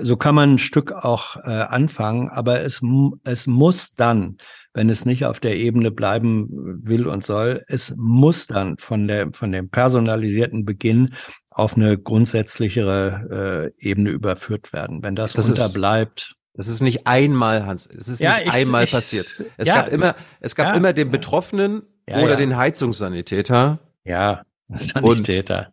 So 0.00 0.16
kann 0.16 0.36
man 0.36 0.54
ein 0.54 0.58
Stück 0.58 0.92
auch 0.92 1.36
äh, 1.36 1.50
anfangen, 1.50 2.28
aber 2.28 2.60
es 2.60 2.80
es 3.24 3.46
muss 3.46 3.94
dann 3.94 4.38
wenn 4.74 4.90
es 4.90 5.06
nicht 5.06 5.24
auf 5.24 5.40
der 5.40 5.56
Ebene 5.56 5.90
bleiben 5.90 6.48
will 6.82 7.06
und 7.06 7.24
soll. 7.24 7.62
Es 7.68 7.94
muss 7.96 8.48
dann 8.48 8.76
von 8.76 9.06
der, 9.06 9.28
von 9.32 9.52
dem 9.52 9.70
personalisierten 9.70 10.64
Beginn 10.64 11.14
auf 11.50 11.76
eine 11.76 11.96
grundsätzlichere 11.96 13.72
äh, 13.78 13.88
Ebene 13.88 14.10
überführt 14.10 14.72
werden. 14.72 15.02
Wenn 15.02 15.14
das, 15.14 15.32
das 15.32 15.48
unterbleibt. 15.48 16.34
das 16.54 16.66
ist 16.66 16.82
nicht 16.82 17.06
einmal, 17.06 17.64
Hans. 17.64 17.86
Es 17.86 18.08
ist 18.08 18.20
ja, 18.20 18.38
nicht 18.38 18.48
ich, 18.48 18.52
einmal 18.52 18.84
ich, 18.84 18.90
passiert. 18.90 19.44
Es 19.56 19.68
ja, 19.68 19.76
gab 19.76 19.88
immer, 19.92 20.16
es 20.40 20.56
gab 20.56 20.66
ja, 20.66 20.74
immer 20.74 20.92
den 20.92 21.10
Betroffenen 21.10 21.82
oder 22.10 22.36
den 22.36 22.56
Heizungssanitäter. 22.56 23.78
Ja, 24.04 24.42
Sanitäter. 24.68 25.72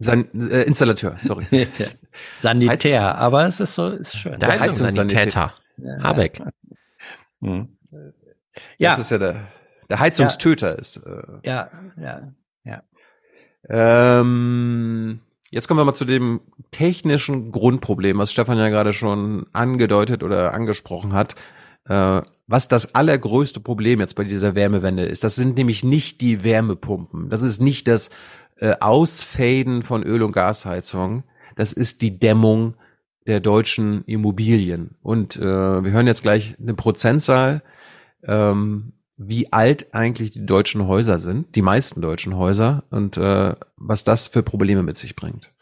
San 0.00 0.24
äh, 0.50 0.62
Installateur, 0.62 1.16
sorry. 1.20 1.46
Sanitär, 2.40 3.16
aber 3.16 3.46
es 3.46 3.60
ist 3.60 3.74
so, 3.74 3.90
ist 3.90 4.16
schön. 4.16 4.38
Der, 4.40 4.50
der 4.50 4.60
Heizungssanitäter. 4.60 5.52
Habeck. 6.02 6.40
Hm. 7.44 7.68
Ja. 8.78 8.90
Das 8.90 9.00
ist 9.00 9.10
ja 9.10 9.18
der, 9.18 9.42
der 9.88 10.00
Heizungstöter 10.00 10.70
ja. 10.70 10.74
ist. 10.74 10.96
Äh, 10.96 11.22
ja, 11.44 11.70
ja, 12.00 12.32
ja. 12.64 12.82
Ähm, 13.68 15.20
jetzt 15.50 15.68
kommen 15.68 15.80
wir 15.80 15.84
mal 15.84 15.94
zu 15.94 16.04
dem 16.04 16.40
technischen 16.70 17.52
Grundproblem, 17.52 18.18
was 18.18 18.32
Stefan 18.32 18.58
ja 18.58 18.68
gerade 18.68 18.92
schon 18.92 19.46
angedeutet 19.52 20.22
oder 20.22 20.54
angesprochen 20.54 21.12
hat. 21.12 21.34
Äh, 21.88 22.22
was 22.46 22.68
das 22.68 22.94
allergrößte 22.94 23.60
Problem 23.60 24.00
jetzt 24.00 24.14
bei 24.14 24.24
dieser 24.24 24.54
Wärmewende 24.54 25.04
ist, 25.04 25.24
das 25.24 25.34
sind 25.34 25.56
nämlich 25.56 25.82
nicht 25.82 26.20
die 26.20 26.44
Wärmepumpen. 26.44 27.30
Das 27.30 27.42
ist 27.42 27.60
nicht 27.60 27.88
das 27.88 28.10
äh, 28.56 28.74
Ausfaden 28.80 29.82
von 29.82 30.02
Öl- 30.02 30.22
und 30.22 30.32
Gasheizung. 30.32 31.24
Das 31.56 31.72
ist 31.72 32.02
die 32.02 32.18
Dämmung 32.18 32.74
der 33.26 33.40
deutschen 33.40 34.04
Immobilien. 34.04 34.96
Und 35.02 35.36
äh, 35.36 35.40
wir 35.84 35.90
hören 35.92 36.06
jetzt 36.06 36.22
gleich 36.22 36.56
eine 36.58 36.74
Prozentzahl, 36.74 37.62
ähm, 38.22 38.92
wie 39.16 39.52
alt 39.52 39.94
eigentlich 39.94 40.32
die 40.32 40.44
deutschen 40.44 40.86
Häuser 40.86 41.18
sind, 41.18 41.54
die 41.54 41.62
meisten 41.62 42.00
deutschen 42.00 42.36
Häuser 42.36 42.84
und 42.90 43.16
äh, 43.16 43.54
was 43.76 44.04
das 44.04 44.26
für 44.26 44.42
Probleme 44.42 44.82
mit 44.82 44.98
sich 44.98 45.14
bringt. 45.14 45.52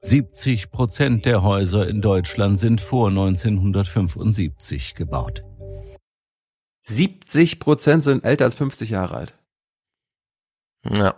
70 0.00 0.70
Prozent 0.70 1.24
der 1.24 1.42
Häuser 1.42 1.88
in 1.88 2.02
Deutschland 2.02 2.58
sind 2.58 2.80
vor 2.80 3.08
1975 3.08 4.94
gebaut. 4.94 5.44
70 6.80 7.58
Prozent 7.58 8.04
sind 8.04 8.24
älter 8.24 8.44
als 8.44 8.54
50 8.54 8.90
Jahre 8.90 9.16
alt. 9.16 9.38
Ja. 10.84 11.14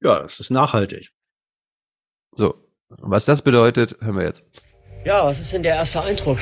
Ja, 0.00 0.20
das 0.20 0.40
ist 0.40 0.50
nachhaltig. 0.50 1.12
So, 2.32 2.67
was 2.90 3.24
das 3.24 3.42
bedeutet, 3.42 3.96
hören 4.00 4.16
wir 4.16 4.24
jetzt. 4.24 4.44
Ja, 5.04 5.24
was 5.24 5.40
ist 5.40 5.52
denn 5.52 5.62
der 5.62 5.76
erste 5.76 6.02
Eindruck? 6.02 6.38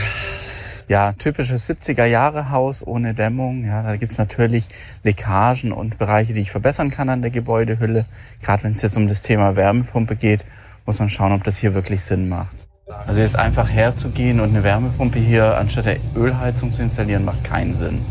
Ja, 0.89 1.13
typisches 1.13 1.69
70er-Jahre-Haus 1.69 2.87
ohne 2.87 3.13
Dämmung. 3.13 3.65
Ja, 3.65 3.83
da 3.83 3.97
gibt's 3.97 4.19
natürlich 4.19 4.69
Leckagen 5.03 5.73
und 5.73 5.99
Bereiche, 5.99 6.33
die 6.33 6.41
ich 6.41 6.53
verbessern 6.53 6.91
kann 6.91 7.09
an 7.09 7.23
der 7.23 7.33
Gebäudehülle. 7.33 8.07
Gerade 8.41 8.63
wenn 8.63 8.73
es 8.73 8.83
jetzt 8.83 8.97
um 8.97 9.09
das 9.09 9.21
Thema 9.21 9.57
Wärmepumpe 9.57 10.15
geht, 10.15 10.45
muss 10.85 11.01
man 11.01 11.09
schauen, 11.09 11.33
ob 11.33 11.43
das 11.43 11.57
hier 11.57 11.75
wirklich 11.75 12.05
Sinn 12.05 12.29
macht. 12.29 12.69
Also 13.07 13.19
jetzt 13.19 13.35
einfach 13.35 13.69
herzugehen 13.69 14.39
und 14.39 14.51
eine 14.51 14.63
Wärmepumpe 14.63 15.19
hier 15.19 15.59
anstatt 15.59 15.87
der 15.87 15.97
Ölheizung 16.15 16.73
zu 16.73 16.83
installieren, 16.83 17.25
macht 17.25 17.43
keinen 17.43 17.75
Sinn. 17.75 18.05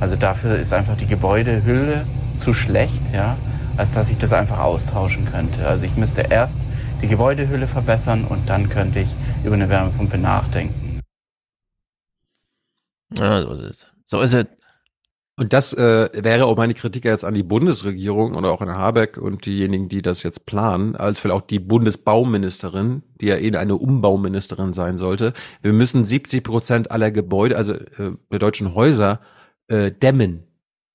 Also 0.00 0.16
dafür 0.16 0.58
ist 0.58 0.72
einfach 0.72 0.96
die 0.96 1.06
Gebäudehülle 1.06 2.06
zu 2.38 2.54
schlecht, 2.54 3.12
ja, 3.12 3.36
als 3.76 3.92
dass 3.92 4.08
ich 4.08 4.16
das 4.16 4.32
einfach 4.32 4.58
austauschen 4.58 5.26
könnte. 5.26 5.66
Also 5.66 5.84
ich 5.84 5.96
müsste 5.96 6.22
erst 6.22 6.56
die 7.02 7.08
Gebäudehülle 7.08 7.66
verbessern 7.66 8.24
und 8.24 8.48
dann 8.48 8.68
könnte 8.68 9.00
ich 9.00 9.08
über 9.44 9.54
eine 9.54 9.68
Wärmepumpe 9.68 10.18
nachdenken. 10.18 11.00
Ja, 13.18 13.42
so 13.42 13.52
ist 13.52 13.62
es. 13.62 13.86
So 14.06 14.20
ist 14.20 14.34
es. 14.34 14.46
Und 15.36 15.52
das 15.54 15.72
äh, 15.72 16.10
wäre 16.12 16.44
auch 16.44 16.56
meine 16.56 16.74
Kritik 16.74 17.04
jetzt 17.04 17.24
an 17.24 17.34
die 17.34 17.42
Bundesregierung 17.42 18.34
oder 18.34 18.50
auch 18.50 18.60
an 18.60 18.70
Habeck 18.70 19.16
und 19.16 19.46
diejenigen, 19.46 19.88
die 19.88 20.02
das 20.02 20.22
jetzt 20.22 20.44
planen, 20.44 20.94
als 20.94 21.18
vielleicht 21.18 21.36
auch 21.36 21.46
die 21.46 21.58
Bundesbauministerin, 21.58 23.02
die 23.20 23.26
ja 23.26 23.36
eh 23.36 23.56
eine 23.56 23.76
Umbauministerin 23.76 24.72
sein 24.72 24.98
sollte. 24.98 25.32
Wir 25.62 25.72
müssen 25.72 26.04
70 26.04 26.44
Prozent 26.44 26.90
aller 26.90 27.10
Gebäude, 27.10 27.56
also 27.56 27.72
äh, 27.72 28.12
der 28.30 28.38
deutschen 28.38 28.74
Häuser, 28.74 29.20
äh, 29.68 29.90
dämmen. 29.90 30.44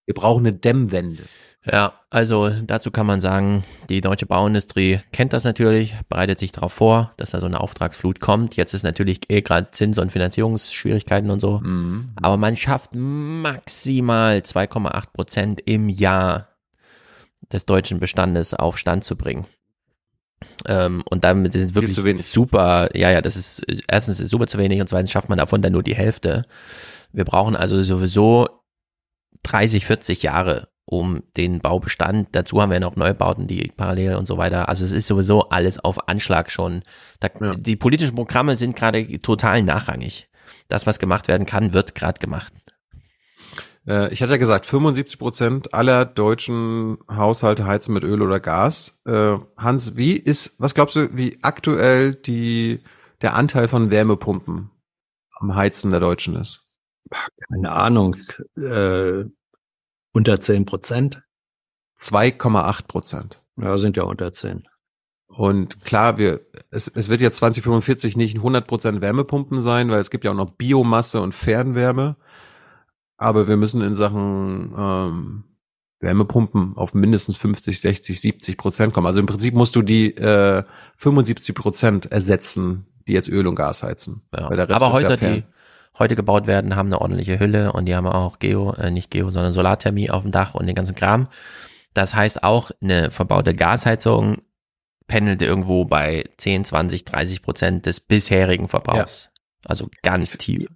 Wir 0.06 0.14
brauchen 0.14 0.46
eine 0.46 0.56
Dämmwende. 0.56 1.24
Ja, 1.72 1.94
also 2.10 2.50
dazu 2.50 2.92
kann 2.92 3.06
man 3.06 3.20
sagen, 3.20 3.64
die 3.90 4.02
deutsche 4.02 4.26
Bauindustrie 4.26 5.02
kennt 5.12 5.34
das 5.34 5.44
natürlich, 5.44 5.96
bereitet 6.08 6.40
sich 6.40 6.52
darauf 6.52 6.74
vor, 6.74 7.14
dass 7.18 7.32
da 7.32 7.40
so 7.40 7.46
eine 7.46 7.60
Auftragsflut 7.60 8.20
kommt. 8.20 8.56
Jetzt 8.56 8.74
ist 8.74 8.84
natürlich 8.84 9.30
eh 9.30 9.42
gerade 9.42 9.72
Zins- 9.72 9.98
und 9.98 10.12
Finanzierungsschwierigkeiten 10.12 11.30
und 11.30 11.40
so. 11.40 11.60
Mhm. 11.60 12.12
Aber 12.22 12.38
man 12.38 12.56
schafft 12.56 12.92
maximal 12.96 14.38
2,8 14.38 15.14
Prozent 15.14 15.62
im 15.66 15.90
Jahr 15.90 16.48
des 17.52 17.66
deutschen 17.66 18.00
Bestandes 18.00 18.54
auf 18.54 18.78
Stand 18.78 19.04
zu 19.04 19.16
bringen. 19.16 19.46
Ähm, 20.68 21.04
und 21.10 21.24
damit 21.24 21.56
es 21.56 21.74
wirklich 21.76 22.26
super, 22.26 22.90
ja, 22.96 23.10
ja, 23.10 23.22
das 23.22 23.36
ist, 23.36 23.64
erstens 23.88 24.20
ist 24.20 24.30
super 24.30 24.48
zu 24.48 24.58
wenig 24.58 24.80
und 24.80 24.88
zweitens 24.88 25.12
schafft 25.12 25.30
man 25.30 25.38
davon 25.38 25.62
dann 25.62 25.74
nur 25.74 25.84
die 25.84 25.96
Hälfte. 25.96 26.46
Wir 27.12 27.26
brauchen 27.26 27.56
also 27.56 27.82
sowieso 27.82 28.48
30, 29.44 29.86
40 29.86 30.24
Jahre 30.24 30.70
um 30.90 31.22
den 31.36 31.60
Baubestand. 31.60 32.30
Dazu 32.32 32.62
haben 32.62 32.72
wir 32.72 32.80
noch 32.80 32.96
Neubauten, 32.96 33.46
die 33.46 33.72
parallel 33.76 34.16
und 34.16 34.26
so 34.26 34.38
weiter. 34.38 34.70
Also 34.70 34.86
es 34.86 34.94
ist 34.94 35.08
sowieso 35.08 35.50
alles 35.50 35.80
auf 35.80 36.08
Anschlag 36.08 36.50
schon. 36.50 36.82
Da, 37.20 37.28
Die 37.56 37.76
politischen 37.76 38.16
Programme 38.16 38.56
sind 38.56 38.76
gerade 38.76 39.06
total 39.22 39.64
nachrangig. 39.64 40.30
Das, 40.70 40.88
was 40.88 40.98
gemacht 40.98 41.28
werden 41.28 41.46
kann, 41.46 41.74
wird 41.74 41.94
gerade 41.94 42.20
gemacht. 42.20 42.54
Äh, 43.86 44.14
ich 44.14 44.22
hatte 44.22 44.32
ja 44.32 44.38
gesagt, 44.38 44.66
75 44.66 45.20
Prozent 45.20 45.74
aller 45.74 46.06
deutschen 46.06 46.98
Haushalte 47.10 47.66
heizen 47.66 47.94
mit 47.94 48.06
Öl 48.06 48.22
oder 48.22 48.40
Gas. 48.40 48.98
Äh, 49.06 49.38
Hans, 49.58 49.98
wie 49.98 50.14
ist, 50.14 50.56
was 50.58 50.74
glaubst 50.74 50.96
du, 50.96 51.10
wie 51.18 51.40
aktuell 51.42 52.16
die, 52.16 52.80
der 53.22 53.36
Anteil 53.36 53.68
von 53.68 53.92
Wärmepumpen 53.92 54.72
am 55.38 55.54
Heizen 55.54 55.92
der 55.92 56.00
Deutschen 56.00 56.38
ist? 56.38 56.64
Keine 57.50 57.72
Ahnung, 57.72 58.16
äh, 58.56 59.26
unter 60.14 60.40
10 60.40 60.66
Prozent. 60.66 61.22
2,8 62.00 62.88
Prozent. 62.88 63.42
Ja, 63.58 63.78
sind 63.78 63.98
ja 63.98 64.04
unter 64.04 64.34
10. 64.34 64.68
Und 65.28 65.84
klar, 65.84 66.18
wir, 66.18 66.42
es, 66.72 66.88
es 66.88 67.10
wird 67.10 67.22
jetzt 67.22 67.38
2045 67.38 68.18
nicht 68.18 68.38
100% 68.38 69.02
Wärmepumpen 69.02 69.62
sein, 69.62 69.90
weil 69.90 70.00
es 70.00 70.10
gibt 70.10 70.24
ja 70.24 70.32
auch 70.32 70.36
noch 70.36 70.52
Biomasse 70.52 71.22
und 71.22 71.36
Fernwärme. 71.36 72.16
Aber 73.18 73.48
wir 73.48 73.58
müssen 73.58 73.82
in 73.82 73.94
Sachen 73.96 74.74
ähm, 74.78 75.44
Wärmepumpen 76.00 76.78
auf 76.78 76.94
mindestens 76.94 77.38
50, 77.38 77.80
60, 77.80 78.22
70 78.22 78.58
Prozent 78.58 78.94
kommen. 78.94 79.08
Also 79.08 79.20
im 79.20 79.26
Prinzip 79.26 79.54
musst 79.54 79.76
du 79.76 79.82
die 79.82 80.16
äh, 80.16 80.64
75 80.98 81.56
Prozent 81.56 82.12
ersetzen, 82.12 82.86
die 83.08 83.14
jetzt 83.14 83.30
Öl 83.30 83.48
und 83.48 83.56
Gas 83.56 83.84
heizen. 83.84 84.22
Ja. 84.36 84.50
Weil 84.50 84.58
der 84.58 84.70
Rest 84.70 84.82
Aber 84.82 84.96
ist 84.96 85.02
ja 85.04 85.10
heute, 85.10 85.18
fern. 85.18 85.34
die 85.36 85.44
heute 86.00 86.16
gebaut 86.16 86.48
werden, 86.48 86.76
haben 86.76 86.88
eine 86.88 87.02
ordentliche 87.02 87.40
Hülle 87.40 87.72
und 87.74 87.86
die 87.86 87.96
haben 87.96 88.08
auch 88.08 88.40
Geo, 88.40 88.74
äh, 88.74 88.92
nicht 88.92 89.12
Geo, 89.12 89.30
sondern 89.32 89.52
Solarthermie 89.52 90.10
auf 90.10 90.24
dem 90.24 90.32
Dach 90.32 90.54
und 90.56 90.68
den 90.68 90.76
ganzen 90.76 90.96
Kram. 90.96 91.28
Das 91.94 92.14
heißt 92.16 92.44
auch 92.44 92.72
eine 92.82 93.12
verbaute 93.12 93.56
Gasheizung 93.56 94.42
pendelt 95.08 95.42
irgendwo 95.42 95.86
bei 95.86 96.26
10, 96.38 96.66
20, 96.66 97.06
30 97.06 97.42
Prozent 97.42 97.86
des 97.86 98.02
bisherigen 98.02 98.68
Verbrauchs. 98.68 99.30
Also 99.66 99.90
ganz 100.04 100.32
tief. 100.38 100.68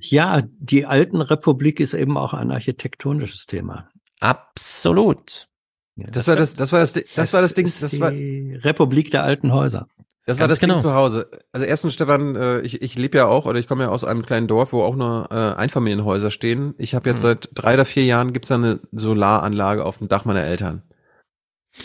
Ja, 0.00 0.42
die 0.58 0.86
alten 0.86 1.20
Republik 1.20 1.80
ist 1.80 1.94
eben 1.94 2.16
auch 2.16 2.34
ein 2.34 2.50
architektonisches 2.50 3.46
Thema. 3.46 3.88
Absolut. 4.20 5.48
Das 5.96 6.26
war 6.26 6.34
das, 6.34 6.54
das 6.54 6.72
war 6.72 6.80
das, 6.80 6.92
Ding- 6.94 7.04
das 7.14 7.32
war 7.32 7.40
das 7.42 7.54
Ding, 7.54 7.66
ist 7.66 7.82
das 7.82 8.00
war, 8.00 8.10
die 8.10 8.54
Republik 8.56 9.10
der 9.12 9.22
alten 9.22 9.52
Häuser. 9.52 9.86
Das 10.26 10.38
war 10.38 10.48
das 10.48 10.60
Ding 10.60 10.70
genau. 10.70 10.80
zu 10.80 10.94
Hause. 10.94 11.28
Also 11.52 11.66
erstens, 11.66 11.92
Stefan, 11.94 12.34
äh, 12.34 12.60
ich, 12.60 12.80
ich 12.80 12.96
lebe 12.96 13.18
ja 13.18 13.26
auch, 13.26 13.44
oder 13.44 13.58
ich 13.58 13.68
komme 13.68 13.84
ja 13.84 13.90
aus 13.90 14.04
einem 14.04 14.24
kleinen 14.24 14.46
Dorf, 14.48 14.72
wo 14.72 14.82
auch 14.82 14.96
nur 14.96 15.28
äh, 15.30 15.34
Einfamilienhäuser 15.34 16.30
stehen. 16.30 16.74
Ich 16.78 16.94
habe 16.94 17.10
jetzt 17.10 17.20
Mhm. 17.20 17.26
seit 17.26 17.48
drei 17.54 17.74
oder 17.74 17.84
vier 17.84 18.04
Jahren 18.04 18.32
gibt's 18.32 18.48
da 18.48 18.54
eine 18.54 18.80
Solaranlage 18.92 19.84
auf 19.84 19.98
dem 19.98 20.08
Dach 20.08 20.24
meiner 20.24 20.42
Eltern. 20.42 20.82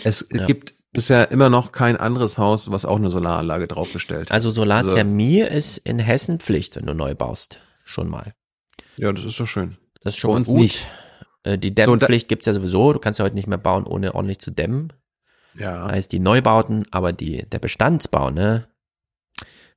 Es 0.04 0.26
Ja. 0.32 0.46
gibt 0.46 0.74
bisher 0.94 1.32
immer 1.32 1.50
noch 1.50 1.72
kein 1.72 1.98
anderes 1.98 2.38
Haus, 2.38 2.72
was 2.72 2.86
auch 2.86 2.96
eine 2.96 3.10
Solaranlage 3.10 3.68
draufgestellt 3.68 4.30
hat. 4.30 4.32
Also 4.32 4.50
Solarthermie 4.52 5.42
ist 5.42 5.78
in 5.78 6.00
Hessen 6.00 6.40
Pflicht, 6.40 6.76
wenn 6.78 6.86
du 6.86 6.94
neu 6.94 7.16
baust. 7.16 7.60
Schon 7.84 8.08
mal. 8.10 8.34
Ja, 8.98 9.12
das 9.12 9.26
ist 9.26 9.36
so 9.36 9.46
schön. 9.46 9.78
Das 10.02 10.14
ist 10.14 10.20
schon 10.20 10.32
Bei 10.32 10.38
uns 10.38 10.48
gut. 10.48 10.60
nicht. 10.60 10.88
Äh, 11.44 11.58
Die 11.58 11.70
So, 11.70 11.74
Dämmpflicht 11.74 12.28
gibt's 12.30 12.46
ja 12.46 12.54
sowieso. 12.54 12.94
Du 12.94 13.00
kannst 13.00 13.20
ja 13.20 13.26
heute 13.26 13.36
nicht 13.36 13.48
mehr 13.48 13.58
bauen, 13.58 13.86
ohne 13.86 14.16
ordentlich 14.16 14.40
zu 14.40 14.52
dämmen. 14.52 14.94
Ja. 15.58 15.88
Das 15.88 15.96
heißt, 15.96 16.12
die 16.12 16.20
Neubauten, 16.20 16.86
aber 16.92 17.14
die, 17.14 17.46
der 17.50 17.60
Bestandsbau, 17.60 18.30
ne? 18.30 18.68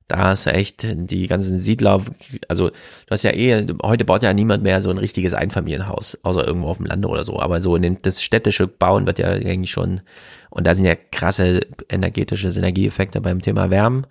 Da 0.07 0.35
du 0.45 0.51
echt 0.51 0.85
die 0.85 1.27
ganzen 1.27 1.59
Siedler, 1.59 2.03
also 2.49 2.69
du 2.69 3.09
hast 3.09 3.23
ja 3.23 3.31
eh, 3.31 3.65
heute 3.81 4.03
baut 4.03 4.21
ja 4.21 4.33
niemand 4.33 4.61
mehr 4.61 4.81
so 4.81 4.89
ein 4.89 4.97
richtiges 4.97 5.33
Einfamilienhaus, 5.33 6.17
außer 6.23 6.45
irgendwo 6.45 6.67
auf 6.67 6.77
dem 6.77 6.87
Lande 6.87 7.07
oder 7.07 7.23
so. 7.23 7.39
Aber 7.39 7.61
so 7.61 7.75
in 7.75 7.81
den, 7.83 8.01
das 8.01 8.21
städtische 8.21 8.67
Bauen 8.67 9.05
wird 9.05 9.19
ja 9.19 9.29
eigentlich 9.29 9.71
schon, 9.71 10.01
und 10.49 10.67
da 10.67 10.75
sind 10.75 10.85
ja 10.85 10.95
krasse 10.95 11.61
energetische 11.89 12.51
Synergieeffekte 12.51 13.21
beim 13.21 13.41
Thema 13.41 13.69
Wärmen 13.69 14.05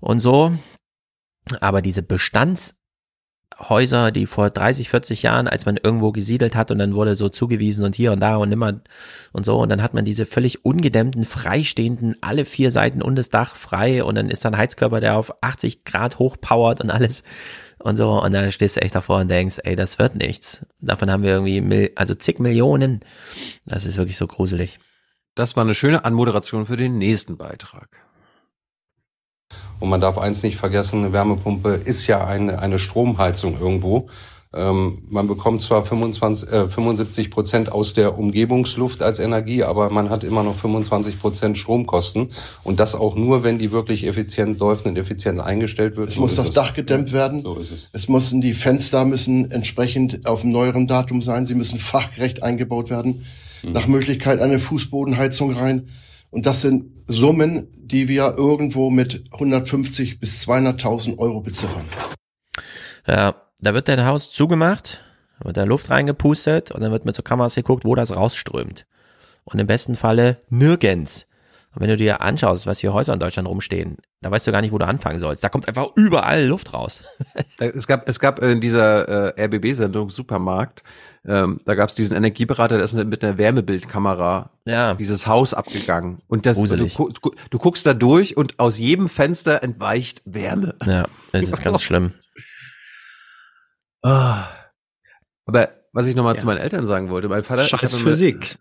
und 0.00 0.20
so. 0.20 0.52
Aber 1.60 1.80
diese 1.80 2.02
Bestandshäuser, 3.60 4.10
die 4.10 4.26
vor 4.26 4.50
30, 4.50 4.88
40 4.88 5.22
Jahren, 5.22 5.46
als 5.46 5.66
man 5.66 5.76
irgendwo 5.76 6.12
gesiedelt 6.12 6.56
hat 6.56 6.70
und 6.70 6.78
dann 6.78 6.94
wurde 6.94 7.14
so 7.14 7.28
zugewiesen 7.28 7.84
und 7.84 7.94
hier 7.94 8.12
und 8.12 8.20
da 8.20 8.36
und 8.36 8.48
nimmer 8.48 8.80
und 9.32 9.44
so, 9.44 9.58
und 9.58 9.68
dann 9.68 9.82
hat 9.82 9.94
man 9.94 10.04
diese 10.04 10.26
völlig 10.26 10.64
ungedämmten, 10.64 11.24
freistehenden, 11.24 12.16
alle 12.20 12.44
vier 12.44 12.70
Seiten 12.70 13.02
und 13.02 13.16
das 13.16 13.30
Dach 13.30 13.54
frei 13.54 14.02
und 14.02 14.14
dann 14.14 14.30
ist 14.30 14.44
da 14.44 14.48
ein 14.50 14.56
Heizkörper, 14.56 15.00
der 15.00 15.16
auf 15.16 15.32
80 15.42 15.84
Grad 15.84 16.18
hochpowert 16.18 16.80
und 16.80 16.90
alles 16.90 17.22
und 17.78 17.96
so, 17.96 18.22
und 18.22 18.32
dann 18.32 18.50
stehst 18.50 18.76
du 18.76 18.82
echt 18.82 18.94
davor 18.94 19.20
und 19.20 19.28
denkst, 19.28 19.58
ey, 19.64 19.76
das 19.76 19.98
wird 19.98 20.14
nichts. 20.16 20.66
Davon 20.80 21.10
haben 21.10 21.22
wir 21.22 21.30
irgendwie, 21.30 21.92
also 21.96 22.14
zig 22.14 22.38
Millionen. 22.38 23.00
Das 23.66 23.86
ist 23.86 23.96
wirklich 23.96 24.16
so 24.16 24.26
gruselig. 24.26 24.80
Das 25.34 25.56
war 25.56 25.64
eine 25.64 25.74
schöne 25.74 26.04
Anmoderation 26.04 26.66
für 26.66 26.76
den 26.76 26.98
nächsten 26.98 27.36
Beitrag. 27.36 28.09
Und 29.80 29.88
man 29.88 30.00
darf 30.00 30.18
eins 30.18 30.42
nicht 30.42 30.56
vergessen, 30.56 31.00
eine 31.00 31.12
Wärmepumpe 31.12 31.70
ist 31.70 32.06
ja 32.06 32.24
eine, 32.26 32.58
eine 32.60 32.78
Stromheizung 32.78 33.58
irgendwo. 33.60 34.08
Ähm, 34.52 35.02
man 35.08 35.28
bekommt 35.28 35.60
zwar 35.62 35.84
25, 35.84 36.50
äh, 36.50 36.68
75 36.68 37.30
Prozent 37.30 37.70
aus 37.70 37.92
der 37.94 38.18
Umgebungsluft 38.18 39.00
als 39.00 39.20
Energie, 39.20 39.62
aber 39.62 39.90
man 39.90 40.10
hat 40.10 40.24
immer 40.24 40.42
noch 40.42 40.56
25 40.56 41.20
Prozent 41.20 41.56
Stromkosten. 41.56 42.28
Und 42.64 42.80
das 42.80 42.96
auch 42.96 43.14
nur, 43.14 43.44
wenn 43.44 43.60
die 43.60 43.70
wirklich 43.70 44.06
effizient 44.06 44.58
läuft 44.58 44.86
und 44.86 44.98
effizient 44.98 45.40
eingestellt 45.40 45.96
wird. 45.96 46.08
Es 46.08 46.16
So 46.16 46.22
muss 46.22 46.34
das 46.34 46.48
es. 46.48 46.54
Dach 46.54 46.74
gedämmt 46.74 47.12
werden. 47.12 47.42
So 47.42 47.54
ist 47.54 47.70
es. 47.70 47.88
Es 47.92 48.08
müssen 48.08 48.40
die 48.40 48.52
Fenster 48.52 49.04
müssen 49.04 49.52
entsprechend 49.52 50.26
auf 50.26 50.42
einem 50.42 50.52
neueren 50.52 50.88
Datum 50.88 51.22
sein. 51.22 51.46
Sie 51.46 51.54
müssen 51.54 51.78
fachgerecht 51.78 52.42
eingebaut 52.42 52.90
werden. 52.90 53.24
Mhm. 53.62 53.72
Nach 53.72 53.86
Möglichkeit 53.86 54.40
eine 54.40 54.58
Fußbodenheizung 54.58 55.52
rein. 55.52 55.86
Und 56.30 56.46
das 56.46 56.62
sind 56.62 56.92
Summen, 57.06 57.68
die 57.76 58.08
wir 58.08 58.34
irgendwo 58.36 58.90
mit 58.90 59.24
150 59.32 60.20
bis 60.20 60.46
200.000 60.46 61.18
Euro 61.18 61.40
beziffern. 61.40 61.84
Ja, 63.06 63.34
da 63.60 63.74
wird 63.74 63.88
dein 63.88 64.06
Haus 64.06 64.30
zugemacht, 64.30 65.04
wird 65.42 65.56
da 65.56 65.64
Luft 65.64 65.90
reingepustet 65.90 66.70
und 66.70 66.82
dann 66.82 66.92
wird 66.92 67.04
mit 67.04 67.16
so 67.16 67.22
Kameras 67.22 67.56
geguckt, 67.56 67.84
wo 67.84 67.94
das 67.94 68.14
rausströmt. 68.14 68.86
Und 69.44 69.58
im 69.58 69.66
besten 69.66 69.96
Falle 69.96 70.42
nirgends. 70.48 71.26
Und 71.74 71.82
wenn 71.82 71.88
du 71.88 71.96
dir 71.96 72.20
anschaust, 72.20 72.66
was 72.66 72.80
hier 72.80 72.92
Häuser 72.92 73.12
in 73.12 73.20
Deutschland 73.20 73.48
rumstehen, 73.48 73.96
da 74.20 74.30
weißt 74.30 74.46
du 74.46 74.52
gar 74.52 74.60
nicht, 74.60 74.72
wo 74.72 74.78
du 74.78 74.86
anfangen 74.86 75.18
sollst. 75.20 75.42
Da 75.42 75.48
kommt 75.48 75.68
einfach 75.68 75.88
überall 75.96 76.44
Luft 76.44 76.74
raus. 76.74 77.00
Es 77.58 77.86
gab, 77.86 78.08
es 78.08 78.18
gab 78.18 78.38
in 78.42 78.60
dieser 78.60 79.36
äh, 79.36 79.44
RBB-Sendung 79.44 80.08
Supermarkt, 80.08 80.82
ähm, 81.26 81.60
da 81.66 81.74
gab 81.74 81.88
es 81.90 81.94
diesen 81.94 82.16
Energieberater, 82.16 82.76
der 82.76 82.84
ist 82.84 82.94
mit 82.94 83.22
einer 83.22 83.36
Wärmebildkamera 83.38 84.50
ja. 84.64 84.94
dieses 84.94 85.26
Haus 85.26 85.52
abgegangen. 85.54 86.22
Und 86.28 86.46
das, 86.46 86.58
du, 86.58 86.88
gu- 86.88 87.10
du 87.50 87.58
guckst 87.58 87.84
da 87.86 87.92
durch 87.94 88.36
und 88.36 88.58
aus 88.58 88.78
jedem 88.78 89.08
Fenster 89.08 89.62
entweicht 89.62 90.22
Wärme. 90.24 90.74
Ja, 90.84 91.06
das 91.32 91.42
ist 91.42 91.62
ganz 91.62 91.82
schlimm. 91.82 92.14
Ah. 94.02 94.44
Aber 95.46 95.68
was 95.92 96.06
ich 96.06 96.14
nochmal 96.14 96.38
zu 96.38 96.46
meinen 96.46 96.58
Eltern 96.58 96.86
sagen 96.86 97.10
wollte, 97.10 97.28
mein 97.28 97.44
Vater. 97.44 97.62
ich 97.62 97.68
Scheiß 97.68 97.92
mit- 97.94 98.02
Physik. 98.02 98.58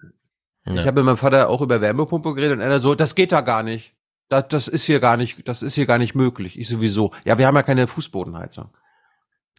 Ich 0.65 0.73
Ja. 0.73 0.85
habe 0.85 0.99
mit 0.99 1.05
meinem 1.05 1.17
Vater 1.17 1.49
auch 1.49 1.61
über 1.61 1.79
Wärmepumpe 1.81 2.33
geredet 2.33 2.57
und 2.57 2.61
er 2.61 2.79
so, 2.79 2.93
das 2.95 3.15
geht 3.15 3.31
da 3.31 3.41
gar 3.41 3.63
nicht. 3.63 3.93
Das, 4.27 4.47
das 4.49 4.67
ist 4.67 4.83
hier 4.85 4.99
gar 4.99 5.17
nicht, 5.17 5.47
das 5.47 5.61
ist 5.63 5.75
hier 5.75 5.85
gar 5.87 5.97
nicht 5.97 6.13
möglich. 6.13 6.59
Ich 6.59 6.67
sowieso. 6.67 7.13
Ja, 7.25 7.37
wir 7.37 7.47
haben 7.47 7.55
ja 7.55 7.63
keine 7.63 7.87
Fußbodenheizung. 7.87 8.69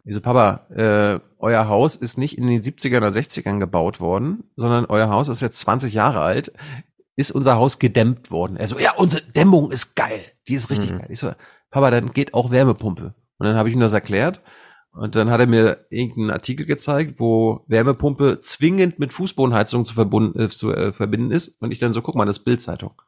Ich 0.03 0.15
so, 0.15 0.21
Papa, 0.21 0.65
äh, 0.75 1.19
euer 1.37 1.67
Haus 1.67 1.95
ist 1.95 2.17
nicht 2.17 2.37
in 2.37 2.47
den 2.47 2.61
70ern 2.63 2.97
oder 2.97 3.09
60ern 3.09 3.59
gebaut 3.59 3.99
worden, 3.99 4.43
sondern 4.55 4.85
euer 4.85 5.09
Haus 5.09 5.27
ist 5.29 5.41
jetzt 5.41 5.59
20 5.59 5.93
Jahre 5.93 6.21
alt. 6.21 6.51
Ist 7.15 7.31
unser 7.31 7.55
Haus 7.55 7.77
gedämmt 7.77 8.31
worden? 8.31 8.57
Er 8.57 8.67
so, 8.67 8.79
ja, 8.79 8.93
unsere 8.95 9.21
Dämmung 9.23 9.71
ist 9.71 9.95
geil. 9.95 10.23
Die 10.47 10.55
ist 10.55 10.69
richtig 10.69 10.91
Mhm. 10.91 10.99
geil. 10.99 11.07
Ich 11.11 11.19
so, 11.19 11.31
Papa, 11.69 11.91
dann 11.91 12.13
geht 12.13 12.33
auch 12.33 12.51
Wärmepumpe. 12.51 13.13
Und 13.37 13.45
dann 13.45 13.55
habe 13.57 13.69
ich 13.69 13.75
ihm 13.75 13.81
das 13.81 13.93
erklärt. 13.93 14.41
Und 14.93 15.15
dann 15.15 15.29
hat 15.29 15.39
er 15.39 15.47
mir 15.47 15.85
irgendeinen 15.89 16.31
Artikel 16.31 16.65
gezeigt, 16.65 17.15
wo 17.19 17.63
Wärmepumpe 17.67 18.41
zwingend 18.41 18.99
mit 18.99 19.13
Fußbodenheizung 19.13 19.85
zu, 19.85 19.93
verbunden, 19.93 20.39
äh, 20.39 20.49
zu 20.49 20.73
äh, 20.73 20.91
verbinden 20.93 21.31
ist. 21.31 21.61
Und 21.61 21.71
ich 21.71 21.79
dann 21.79 21.93
so, 21.93 22.01
guck 22.01 22.15
mal, 22.15 22.25
das 22.25 22.39
ist 22.39 22.43
Bildzeitung. 22.43 23.01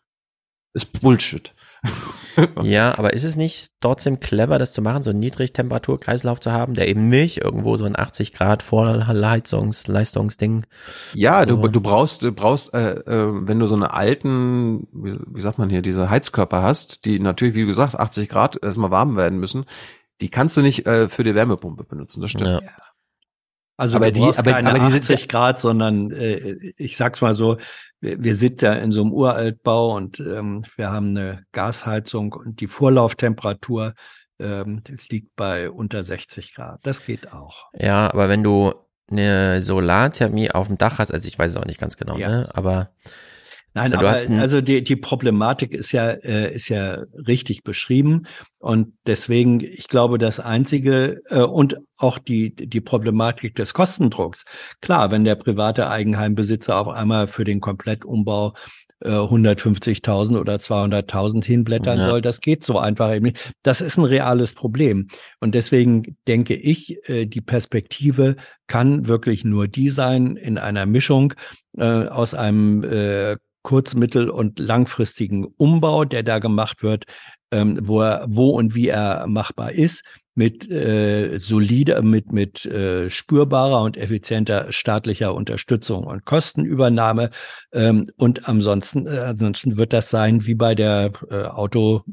Ist 0.74 1.02
Bullshit. 1.02 1.54
Ja, 2.64 2.98
aber 2.98 3.14
ist 3.14 3.26
es 3.26 3.36
nicht 3.36 3.70
trotzdem 3.80 4.20
clever, 4.20 4.58
das 4.58 4.74
zu 4.74 4.82
machen, 4.82 5.03
so 5.03 5.12
einen 5.12 5.20
Niedrigtemperaturkreislauf 5.20 6.40
zu 6.40 6.52
haben, 6.52 6.74
der 6.74 6.88
eben 6.88 7.08
nicht 7.08 7.38
irgendwo 7.42 7.78
so 7.78 7.86
ein 7.86 7.95
80 7.95 8.32
Grad 8.34 8.64
Vorheizungsleistungsding. 8.64 10.66
Ja, 11.14 11.45
du, 11.45 11.56
So. 11.62 11.68
du 11.68 11.82
brauchst, 11.82 12.24
du 12.24 12.32
brauchst, 12.32 12.74
äh, 12.74 12.92
äh, 12.94 13.48
wenn 13.48 13.60
du 13.60 13.68
so 13.68 13.76
eine 13.76 13.94
alten, 13.94 14.88
wie, 14.92 15.18
wie 15.28 15.42
sagt 15.42 15.58
man 15.60 15.70
hier, 15.70 15.82
diese 15.82 16.10
Heizkörper 16.10 16.62
hast, 16.64 17.06
die 17.06 17.20
natürlich, 17.20 17.56
wie 17.56 17.66
gesagt, 17.66 17.95
80 18.00 18.30
Grad 18.30 18.62
erstmal 18.64 18.92
warm 18.92 19.16
werden 19.16 19.40
müssen, 19.40 19.66
die 20.22 20.30
kannst 20.30 20.58
du 20.58 20.62
nicht 20.62 20.86
äh, 20.88 21.10
für 21.10 21.24
die 21.24 21.36
Wärmepumpe 21.36 21.84
benutzen, 21.84 22.22
das 22.22 22.32
stimmt. 22.32 22.50
Ja. 22.50 22.62
Also 23.78 23.95
Aber 23.98 24.12
die- 24.12 24.22
du 24.22 24.30
aber- 24.30 24.53
keine 24.53 24.70
aber 24.70 24.80
die 24.80 24.92
sind 24.92 25.03
80 25.03 25.28
Grad, 25.30 25.60
sondern 25.60 26.12
äh, 26.12 26.56
ich 26.78 26.95
sag's 26.95 27.22
mal 27.22 27.34
so, 27.34 27.58
wir, 28.04 28.24
wir 28.24 28.36
sind 28.36 28.62
ja 28.62 28.74
in 28.74 28.92
so 28.92 29.02
einem 29.02 29.14
Uraltbau 29.14 29.96
und 29.96 30.20
ähm, 30.20 30.64
wir 30.76 30.92
haben 30.92 31.10
eine 31.10 31.46
Gasheizung 31.54 32.34
und 32.34 32.60
die 32.60 32.68
Vorlauftemperatur 32.68 33.94
ähm, 34.40 34.82
liegt 35.10 35.36
bei 35.36 35.70
unter 35.72 36.04
60 36.04 36.54
Grad. 36.54 36.80
Das 36.84 37.06
geht 37.06 37.32
auch. 37.32 37.66
Ja, 37.74 38.10
aber 38.12 38.30
wenn 38.30 38.44
du 38.44 38.74
eine 39.10 39.62
Solarthermie 39.62 40.52
auf 40.52 40.68
dem 40.68 40.78
Dach 40.78 41.00
hast, 41.00 41.14
also 41.14 41.28
ich 41.28 41.38
weiß 41.40 41.52
es 41.52 41.58
auch 41.58 41.66
nicht 41.66 41.80
ganz 41.80 41.98
genau, 41.98 42.18
Ja. 42.18 42.30
ne? 42.30 42.50
Aber 42.54 42.90
Nein, 43.76 43.93
aber 43.93 44.11
also 44.11 44.61
die, 44.61 44.84
die 44.84 44.95
Problematik 44.95 45.74
ist 45.74 45.92
ja, 45.92 46.10
äh, 46.10 46.53
ist 46.53 46.69
ja 46.69 47.03
richtig 47.27 47.64
beschrieben. 47.64 48.27
Und 48.60 48.93
deswegen, 49.08 49.61
ich 49.61 49.88
glaube, 49.88 50.19
das 50.19 50.40
Einzige 50.40 51.22
äh, 51.30 51.42
und 51.42 51.77
auch 51.98 52.19
die, 52.19 52.56
die 52.56 52.82
Problematik 52.82 53.56
des 53.56 53.74
Kostendrucks. 53.74 54.45
Klar, 54.82 55.11
wenn 55.11 55.24
der 55.24 55.35
private 55.35 55.90
Eigenheimbesitzer 55.90 56.77
auf 56.77 56.88
einmal 56.88 57.27
für 57.27 57.45
den 57.45 57.61
Komplettumbau 57.61 58.53
äh, 59.03 59.10
150.000 59.10 60.40
oder 60.40 60.56
200.000 60.56 61.43
hinblättern 61.43 62.00
Ja. 62.00 62.10
soll, 62.10 62.22
das 62.22 62.42
geht 62.42 62.64
so 62.64 62.80
einfach 62.80 63.14
eben 63.14 63.26
nicht. 63.26 63.53
Das 63.64 63.82
ist 63.82 63.98
ein 63.98 64.06
reales 64.06 64.53
Problem. 64.53 65.08
Und 65.40 65.56
deswegen 65.56 66.16
denke 66.27 66.56
ich, 66.56 66.98
äh, 67.10 67.26
die 67.26 67.42
Perspektive 67.42 68.35
kann 68.68 69.08
wirklich 69.08 69.43
nur 69.43 69.68
die 69.68 69.90
sein 69.90 70.35
in 70.38 70.58
einer 70.58 70.85
Mischung 70.85 71.34
äh, 71.77 71.84
aus 71.84 72.34
einem 72.34 72.84
äh, 72.84 73.38
kurz-, 73.64 73.95
mittel- 73.95 74.30
und 74.30 74.59
langfristigen 74.59 75.45
Umbau, 75.58 76.06
der 76.06 76.24
da 76.24 76.40
gemacht 76.40 76.83
wird, 76.83 77.06
ähm, 77.51 77.80
wo 77.82 78.01
er, 78.01 78.25
wo 78.27 78.50
und 78.51 78.75
wie 78.75 78.90
er 78.90 79.25
machbar 79.27 79.72
ist, 79.72 80.03
mit 80.35 80.69
äh, 80.72 81.38
solider, 81.40 82.01
mit 82.01 82.32
mit 82.32 82.66
äh, 82.66 83.09
spürbarer 83.09 83.83
und 83.83 83.98
effizienter 83.98 84.72
staatlicher 84.72 85.35
Unterstützung 85.35 86.06
und 86.06 86.25
Kostenübernahme. 86.25 87.30
Ähm, 87.72 88.09
und 88.17 88.48
ansonsten, 88.48 89.06
äh, 89.06 89.19
ansonsten 89.19 89.77
wird 89.77 89.93
das 89.93 90.09
sein 90.09 90.45
wie 90.45 90.56
bei 90.56 90.74
der 90.74 91.11
äh, 91.30 91.43
Auto 91.43 92.03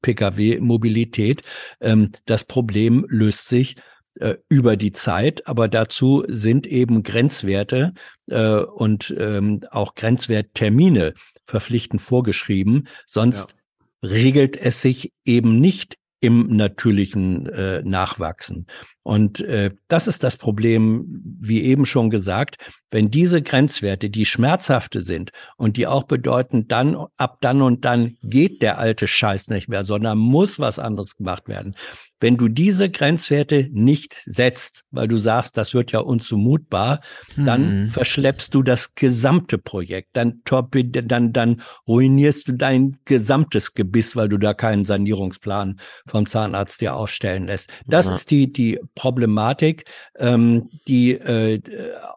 äh. 0.00 1.42
Ähm, 1.80 2.10
das 2.26 2.44
Problem 2.44 3.06
löst 3.08 3.48
sich 3.48 3.76
äh, 4.20 4.36
über 4.48 4.76
die 4.76 4.92
Zeit, 4.92 5.46
aber 5.46 5.68
dazu 5.68 6.24
sind 6.28 6.66
eben 6.66 7.02
Grenzwerte 7.02 7.94
äh, 8.26 8.60
und 8.60 9.14
ähm, 9.18 9.60
auch 9.70 9.94
Grenzwerttermine 9.94 11.14
verpflichtend 11.44 12.02
vorgeschrieben. 12.02 12.88
Sonst 13.06 13.56
regelt 14.02 14.56
es 14.56 14.82
sich 14.82 15.12
eben 15.24 15.60
nicht 15.60 15.96
im 16.20 16.48
natürlichen 16.48 17.46
äh, 17.46 17.82
Nachwachsen. 17.84 18.66
Und 19.04 19.40
äh, 19.40 19.70
das 19.86 20.08
ist 20.08 20.24
das 20.24 20.36
Problem, 20.36 21.06
wie 21.40 21.62
eben 21.62 21.86
schon 21.86 22.10
gesagt, 22.10 22.56
wenn 22.90 23.10
diese 23.10 23.40
Grenzwerte, 23.40 24.10
die 24.10 24.26
schmerzhafte 24.26 25.00
sind 25.00 25.30
und 25.56 25.76
die 25.76 25.86
auch 25.86 26.04
bedeuten, 26.04 26.66
dann 26.66 26.96
ab 27.16 27.38
dann 27.40 27.62
und 27.62 27.84
dann 27.84 28.16
geht 28.22 28.62
der 28.62 28.78
alte 28.78 29.06
Scheiß 29.06 29.48
nicht 29.48 29.68
mehr, 29.68 29.84
sondern 29.84 30.18
muss 30.18 30.58
was 30.58 30.78
anderes 30.78 31.16
gemacht 31.16 31.46
werden. 31.46 31.76
Wenn 32.20 32.36
du 32.36 32.48
diese 32.48 32.90
Grenzwerte 32.90 33.68
nicht 33.70 34.16
setzt, 34.26 34.84
weil 34.90 35.08
du 35.08 35.18
sagst, 35.18 35.56
das 35.56 35.74
wird 35.74 35.92
ja 35.92 36.00
unzumutbar, 36.00 37.00
dann 37.36 37.80
Mhm. 37.84 37.88
verschleppst 37.90 38.54
du 38.54 38.62
das 38.62 38.94
gesamte 38.94 39.58
Projekt, 39.58 40.10
dann, 40.14 40.42
dann, 40.44 41.32
dann 41.32 41.62
ruinierst 41.86 42.48
du 42.48 42.52
dein 42.52 42.98
gesamtes 43.04 43.74
Gebiss, 43.74 44.16
weil 44.16 44.28
du 44.28 44.38
da 44.38 44.54
keinen 44.54 44.84
Sanierungsplan 44.84 45.78
vom 46.08 46.26
Zahnarzt 46.26 46.80
dir 46.80 46.94
ausstellen 46.96 47.46
lässt. 47.46 47.70
Das 47.86 48.06
Ja. 48.06 48.14
ist 48.14 48.30
die, 48.30 48.52
die 48.52 48.80
Problematik, 48.94 49.84
ähm, 50.18 50.68
die 50.88 51.12
äh, 51.12 51.60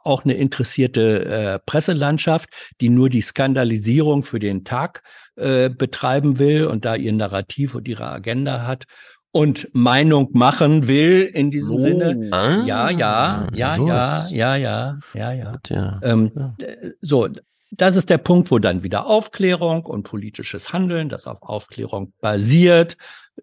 auch 0.03 0.23
eine 0.23 0.33
interessierte 0.33 1.25
äh, 1.25 1.59
Presselandschaft, 1.59 2.49
die 2.81 2.89
nur 2.89 3.09
die 3.09 3.21
Skandalisierung 3.21 4.23
für 4.23 4.39
den 4.39 4.63
Tag 4.63 5.03
äh, 5.35 5.69
betreiben 5.69 6.39
will 6.39 6.65
und 6.65 6.85
da 6.85 6.95
ihr 6.95 7.13
Narrativ 7.13 7.75
und 7.75 7.88
ihre 7.88 8.07
Agenda 8.07 8.65
hat 8.65 8.85
und 9.32 9.69
Meinung 9.74 10.30
machen 10.34 10.88
will 10.88 11.22
in 11.34 11.51
diesem 11.51 11.76
Oh. 11.76 11.80
Sinne. 11.80 12.30
Ah, 12.32 12.64
ja, 12.66 12.90
ja, 12.90 13.48
ja, 13.53 13.76
so 13.76 13.88
ja, 13.88 14.27
ja, 14.30 14.56
ja, 14.58 15.00
ja, 15.14 15.32
ja. 15.34 15.60
ja. 15.69 16.00
Ähm, 16.03 16.32
äh, 16.60 16.92
So, 17.01 17.30
das 17.72 17.95
ist 17.95 18.10
der 18.10 18.18
Punkt, 18.18 18.51
wo 18.51 18.60
dann 18.60 18.84
wieder 18.84 19.06
Aufklärung 19.06 19.85
und 19.85 20.03
politisches 20.03 20.74
Handeln, 20.74 21.08
das 21.08 21.26
auf 21.27 21.42
Aufklärung 21.42 22.11
basiert, 22.19 22.98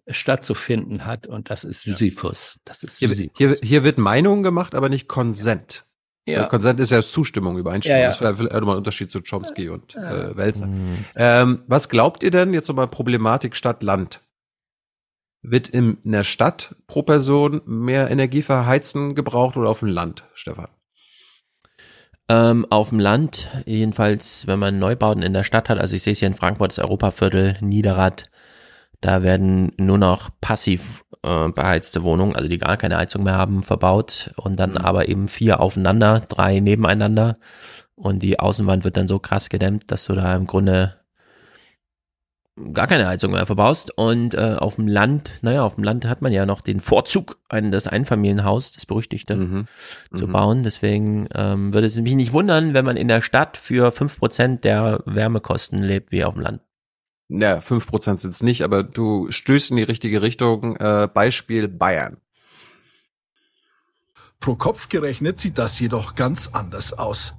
stattzufinden 0.07 1.05
hat. 1.05 1.25
Und 1.25 1.49
das 1.49 1.63
ist 1.63 1.81
Sisyphus. 1.81 2.59
Das 2.65 2.83
ist 2.83 2.99
Hier, 2.99 3.09
Sisyphus. 3.09 3.37
hier, 3.37 3.55
hier 3.63 3.83
wird 3.83 3.97
Meinung 3.97 4.43
gemacht, 4.43 4.75
aber 4.75 4.89
nicht 4.89 5.07
Konsent. 5.07 5.85
Ja. 6.27 6.45
Konsent 6.45 6.79
ist 6.79 6.91
ja 6.91 7.01
Zustimmung, 7.01 7.57
Übereinstimmung. 7.57 7.97
Ja, 7.97 8.01
ja. 8.03 8.07
Das 8.09 8.15
ist 8.15 8.19
vielleicht 8.19 8.37
vielleicht 8.37 8.53
nochmal 8.53 8.75
ein 8.75 8.79
Unterschied 8.79 9.09
zu 9.09 9.21
Chomsky 9.23 9.69
und 9.69 9.95
äh, 9.95 10.37
Welzer. 10.37 10.69
Ähm, 11.15 11.63
was 11.65 11.89
glaubt 11.89 12.21
ihr 12.21 12.29
denn 12.29 12.53
jetzt 12.53 12.67
nochmal 12.67 12.87
Problematik 12.87 13.55
Stadt-Land? 13.55 14.21
Wird 15.41 15.69
in 15.69 15.97
der 16.03 16.23
Stadt 16.23 16.75
pro 16.87 17.03
Person 17.03 17.61
mehr 17.65 18.11
Energie 18.11 18.41
für 18.41 18.65
Heizen 18.65 19.15
gebraucht 19.15 19.55
oder 19.55 19.69
auf 19.69 19.79
dem 19.79 19.89
Land, 19.89 20.25
Stefan? 20.33 20.67
Ähm, 22.27 22.67
auf 22.69 22.89
dem 22.89 22.99
Land, 22.99 23.49
jedenfalls, 23.65 24.45
wenn 24.45 24.59
man 24.59 24.77
Neubauten 24.77 25.23
in 25.23 25.33
der 25.33 25.43
Stadt 25.43 25.69
hat, 25.69 25.79
also 25.79 25.95
ich 25.95 26.03
sehe 26.03 26.13
es 26.13 26.19
hier 26.19 26.27
in 26.27 26.35
Frankfurt, 26.35 26.71
das 26.71 26.79
Europaviertel, 26.79 27.57
Niederrad, 27.61 28.29
da 29.01 29.23
werden 29.23 29.71
nur 29.77 29.97
noch 29.97 30.29
passiv 30.41 31.03
äh, 31.23 31.49
beheizte 31.49 32.03
Wohnungen, 32.03 32.35
also 32.35 32.47
die 32.47 32.57
gar 32.57 32.77
keine 32.77 32.97
Heizung 32.97 33.23
mehr 33.23 33.37
haben, 33.37 33.63
verbaut 33.63 34.31
und 34.37 34.59
dann 34.59 34.77
aber 34.77 35.07
eben 35.07 35.27
vier 35.27 35.59
aufeinander, 35.59 36.19
drei 36.19 36.59
nebeneinander 36.59 37.37
und 37.95 38.23
die 38.23 38.39
Außenwand 38.39 38.83
wird 38.83 38.95
dann 38.95 39.07
so 39.07 39.19
krass 39.19 39.49
gedämmt, 39.49 39.91
dass 39.91 40.05
du 40.05 40.13
da 40.13 40.35
im 40.35 40.47
Grunde 40.47 40.98
gar 42.73 42.87
keine 42.87 43.07
Heizung 43.07 43.31
mehr 43.31 43.45
verbaust 43.45 43.97
und 43.97 44.33
äh, 44.33 44.55
auf 44.57 44.75
dem 44.75 44.87
Land, 44.87 45.31
naja, 45.41 45.63
auf 45.63 45.75
dem 45.75 45.83
Land 45.83 46.05
hat 46.05 46.21
man 46.21 46.31
ja 46.31 46.45
noch 46.45 46.61
den 46.61 46.79
Vorzug, 46.79 47.37
ein, 47.49 47.71
das 47.71 47.87
Einfamilienhaus, 47.87 48.71
das 48.71 48.85
berüchtigte, 48.85 49.65
zu 50.13 50.27
Mhm. 50.27 50.31
bauen. 50.31 50.63
Deswegen 50.63 51.27
ähm, 51.35 51.73
würde 51.73 51.87
es 51.87 51.95
mich 51.95 52.15
nicht 52.15 52.33
wundern, 52.33 52.73
wenn 52.73 52.85
man 52.85 52.97
in 52.97 53.07
der 53.07 53.21
Stadt 53.21 53.57
für 53.57 53.91
fünf 53.91 54.17
Prozent 54.19 54.63
der 54.63 55.01
Wärmekosten 55.05 55.81
lebt, 55.81 56.11
wie 56.11 56.23
auf 56.23 56.33
dem 56.33 56.43
Land. 56.43 56.61
Ja, 57.29 57.59
5% 57.59 58.17
sind 58.17 58.31
es 58.31 58.41
nicht, 58.41 58.63
aber 58.63 58.81
du 58.81 59.31
stößt 59.31 59.69
in 59.71 59.77
die 59.77 59.83
richtige 59.83 60.21
Richtung. 60.23 60.75
Äh, 60.77 61.07
Beispiel 61.13 61.67
Bayern. 61.67 62.17
Pro 64.39 64.55
Kopf 64.55 64.89
gerechnet 64.89 65.37
sieht 65.39 65.57
das 65.57 65.79
jedoch 65.79 66.15
ganz 66.15 66.49
anders 66.53 66.93
aus. 66.93 67.35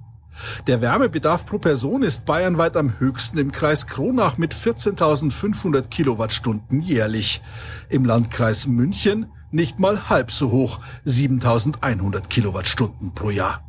Der 0.66 0.80
Wärmebedarf 0.80 1.46
pro 1.46 1.58
Person 1.58 2.02
ist 2.02 2.24
bayernweit 2.24 2.76
am 2.76 2.98
höchsten 2.98 3.38
im 3.38 3.52
Kreis 3.52 3.86
Kronach 3.86 4.38
mit 4.38 4.54
14.500 4.54 5.88
Kilowattstunden 5.88 6.82
jährlich. 6.82 7.42
Im 7.88 8.04
Landkreis 8.04 8.66
München 8.66 9.26
nicht 9.50 9.78
mal 9.78 10.08
halb 10.08 10.30
so 10.30 10.50
hoch, 10.50 10.80
7.100 11.06 12.28
Kilowattstunden 12.28 13.14
pro 13.14 13.30
Jahr. 13.30 13.62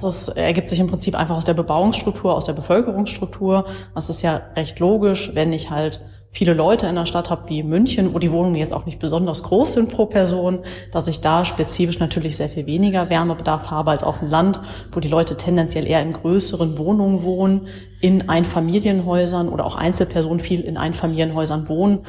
Das 0.00 0.28
ergibt 0.28 0.68
sich 0.68 0.78
im 0.78 0.86
Prinzip 0.86 1.16
einfach 1.16 1.36
aus 1.36 1.44
der 1.44 1.54
Bebauungsstruktur, 1.54 2.34
aus 2.34 2.44
der 2.44 2.52
Bevölkerungsstruktur. 2.52 3.66
Das 3.94 4.08
ist 4.08 4.22
ja 4.22 4.42
recht 4.54 4.78
logisch, 4.78 5.32
wenn 5.34 5.52
ich 5.52 5.70
halt 5.70 6.00
viele 6.30 6.54
Leute 6.54 6.86
in 6.86 6.94
der 6.94 7.06
Stadt 7.06 7.30
habe 7.30 7.48
wie 7.48 7.62
München, 7.62 8.14
wo 8.14 8.18
die 8.18 8.30
Wohnungen 8.30 8.56
jetzt 8.56 8.72
auch 8.72 8.86
nicht 8.86 8.98
besonders 8.98 9.42
groß 9.42 9.74
sind 9.74 9.90
pro 9.90 10.06
Person, 10.06 10.60
dass 10.92 11.08
ich 11.08 11.20
da 11.20 11.44
spezifisch 11.44 11.98
natürlich 11.98 12.36
sehr 12.36 12.48
viel 12.48 12.66
weniger 12.66 13.10
Wärmebedarf 13.10 13.70
habe 13.70 13.90
als 13.90 14.04
auf 14.04 14.18
dem 14.20 14.28
Land, 14.28 14.60
wo 14.92 15.00
die 15.00 15.08
Leute 15.08 15.36
tendenziell 15.36 15.86
eher 15.86 16.02
in 16.02 16.12
größeren 16.12 16.78
Wohnungen 16.78 17.22
wohnen, 17.22 17.68
in 18.00 18.28
Einfamilienhäusern 18.28 19.48
oder 19.48 19.64
auch 19.64 19.76
Einzelpersonen 19.76 20.40
viel 20.40 20.60
in 20.60 20.76
Einfamilienhäusern 20.76 21.68
wohnen. 21.68 22.06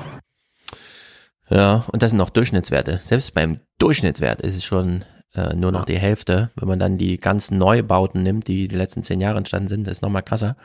Ja, 1.50 1.86
und 1.92 2.04
das 2.04 2.12
sind 2.12 2.20
noch 2.20 2.30
Durchschnittswerte. 2.30 3.00
Selbst 3.04 3.34
beim 3.34 3.58
Durchschnittswert 3.80 4.42
ist 4.42 4.56
es 4.56 4.64
schon 4.64 5.04
äh, 5.34 5.56
nur 5.56 5.72
noch 5.72 5.86
die 5.86 5.98
Hälfte. 5.98 6.52
Wenn 6.56 6.68
man 6.68 6.80
dann 6.80 6.98
die 6.98 7.18
ganzen 7.18 7.58
Neubauten 7.58 8.22
nimmt, 8.22 8.48
die 8.48 8.68
die 8.68 8.76
letzten 8.76 9.04
zehn 9.04 9.20
Jahre 9.20 9.38
entstanden 9.38 9.68
sind, 9.68 9.88
ist 9.88 10.02
noch 10.02 10.10
mal 10.10 10.22
krasser. 10.22 10.56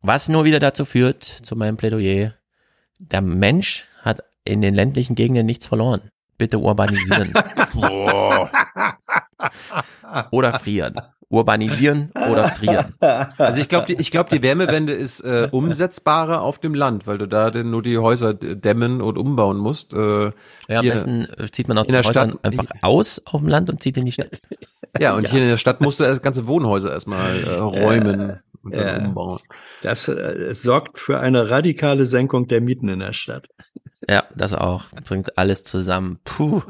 Was 0.00 0.28
nur 0.28 0.44
wieder 0.44 0.58
dazu 0.58 0.84
führt, 0.84 1.24
zu 1.24 1.56
meinem 1.56 1.76
Plädoyer, 1.76 2.34
der 3.10 3.20
Mensch 3.20 3.84
hat 4.02 4.22
in 4.44 4.60
den 4.60 4.74
ländlichen 4.74 5.14
Gegenden 5.14 5.46
nichts 5.46 5.66
verloren. 5.66 6.00
Bitte 6.38 6.58
urbanisieren. 6.58 7.32
oder 10.30 10.58
frieren. 10.58 10.94
Urbanisieren 11.28 12.10
oder 12.30 12.48
frieren. 12.50 12.94
Also 13.00 13.58
ich 13.60 13.68
glaube, 13.68 13.86
die, 13.86 13.94
ich 13.94 14.10
glaub, 14.10 14.28
die 14.28 14.42
Wärmewende 14.42 14.92
ist 14.92 15.20
äh, 15.20 15.48
umsetzbarer 15.50 16.42
auf 16.42 16.58
dem 16.58 16.74
Land, 16.74 17.06
weil 17.06 17.16
du 17.16 17.26
da 17.26 17.50
denn 17.50 17.70
nur 17.70 17.82
die 17.82 17.96
Häuser 17.96 18.34
dämmen 18.34 19.00
und 19.00 19.16
umbauen 19.16 19.56
musst. 19.56 19.94
Äh, 19.94 19.96
Ja, 19.98 20.78
am 20.78 20.82
hier- 20.82 20.92
besten 20.92 21.26
äh, 21.38 21.48
zieht 21.50 21.68
man 21.68 21.78
aus 21.78 21.86
in 21.86 21.92
den 21.94 22.02
der 22.02 22.08
Häusern 22.08 22.30
Stadt- 22.32 22.44
einfach 22.44 22.66
aus 22.82 23.22
auf 23.24 23.40
dem 23.40 23.48
Land 23.48 23.70
und 23.70 23.82
zieht 23.82 23.96
in 23.96 24.04
die 24.04 24.12
Stadt. 24.12 24.28
Ja, 25.00 25.14
und 25.14 25.26
hier 25.30 25.40
in 25.40 25.48
der 25.48 25.56
Stadt 25.56 25.80
musst 25.80 26.00
du 26.00 26.04
erst 26.04 26.22
ganze 26.22 26.46
Wohnhäuser 26.46 26.92
erstmal 26.92 27.42
äh, 27.44 27.54
räumen 27.54 28.40
und 28.62 28.74
dann 28.74 29.00
Ja. 29.02 29.08
umbauen. 29.08 29.40
Das 29.82 30.08
äh, 30.08 30.54
sorgt 30.54 30.98
für 30.98 31.18
eine 31.20 31.50
radikale 31.50 32.04
Senkung 32.04 32.48
der 32.48 32.60
Mieten 32.60 32.88
in 32.88 33.00
der 33.00 33.12
Stadt. 33.12 33.48
Ja, 34.08 34.24
das 34.34 34.52
auch. 34.52 34.86
Bringt 35.06 35.38
alles 35.38 35.62
zusammen. 35.62 36.18
Puh. 36.24 36.62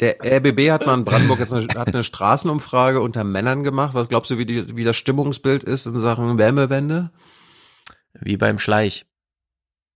Der 0.00 0.18
RBB 0.22 0.70
hat 0.70 0.86
mal 0.86 0.94
in 0.94 1.04
Brandenburg 1.04 1.40
jetzt 1.40 1.52
eine, 1.52 1.66
hat 1.74 1.88
eine 1.88 2.04
Straßenumfrage 2.04 3.00
unter 3.00 3.24
Männern 3.24 3.64
gemacht. 3.64 3.94
Was 3.94 4.08
glaubst 4.08 4.30
du, 4.30 4.38
wie, 4.38 4.46
die, 4.46 4.76
wie 4.76 4.84
das 4.84 4.96
Stimmungsbild 4.96 5.64
ist 5.64 5.86
in 5.86 5.98
Sachen 5.98 6.38
Wärmewende? 6.38 7.10
Wie 8.14 8.36
beim 8.36 8.58
Schleich. 8.60 9.06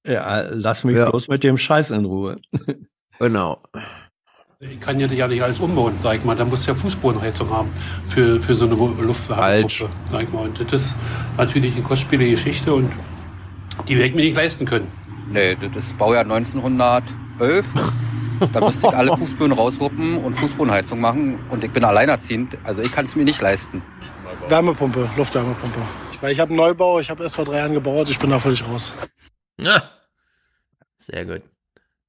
Ja, 0.05 0.41
lass 0.51 0.83
mich 0.85 0.97
Ja. 0.97 1.11
bloß 1.11 1.29
mit 1.29 1.45
dem 1.45 1.57
Scheiß 1.59 1.91
in 1.93 2.05
Ruhe. 2.05 2.37
Genau. 3.21 3.63
Ich 4.59 4.81
kann 4.81 4.99
ja 4.99 5.07
nicht 5.07 5.43
alles 5.43 5.59
umbauen, 5.59 5.99
sag 6.03 6.17
ich 6.17 6.25
mal. 6.25 6.35
Da 6.35 6.47
muss 6.47 6.65
ja 6.65 6.75
Fußbodenheizung 6.75 7.51
haben 7.51 7.71
für, 8.09 8.41
für 8.41 8.55
so 8.55 8.65
eine 8.65 8.75
Luftwärmepumpe, 8.75 9.89
sag 10.11 10.23
ich 10.23 10.33
mal. 10.33 10.49
Und 10.49 10.73
das 10.73 10.83
ist 10.83 10.95
natürlich 11.37 11.75
eine 11.75 11.83
kostspielige 11.83 12.31
Geschichte 12.31 12.73
und 12.73 12.91
die 13.87 13.97
werde 13.97 14.09
ich 14.09 14.15
mir 14.15 14.23
nicht 14.23 14.37
leisten 14.37 14.65
können. 14.65 14.91
Nee, 15.31 15.57
das 15.57 15.85
ist 15.85 15.99
Baujahr 15.99 16.23
1911. 16.23 17.67
Da 18.51 18.61
müsste 18.61 18.87
ich 18.87 18.95
alle 18.95 19.15
Fußböden 19.19 19.53
rausruppen 19.53 20.17
und 20.25 20.35
Fußbodenheizung 20.35 21.01
machen. 21.01 21.39
Und 21.51 21.63
ich 21.63 21.71
bin 21.71 21.85
alleinerziehend, 21.85 22.57
also 22.65 22.81
ich 22.81 22.93
kann 22.93 23.05
es 23.05 23.15
mir 23.15 23.25
nicht 23.25 23.43
leisten. 23.43 23.83
Wärmepumpe, 24.49 25.11
Luftwärmepumpe. 25.19 25.81
Weil 26.23 26.33
ich 26.33 26.41
habe 26.41 26.49
einen 26.49 26.57
Neubau, 26.57 26.99
ich 26.99 27.11
habe 27.11 27.23
erst 27.23 27.37
vor 27.37 27.45
drei 27.45 27.59
Jahren 27.59 27.75
gebaut, 27.75 28.09
ich 28.09 28.19
bin 28.19 28.31
da 28.31 28.39
völlig 28.39 28.67
raus. 28.67 28.95
Ja. 29.61 29.83
Sehr 30.97 31.27
gut. 31.27 31.43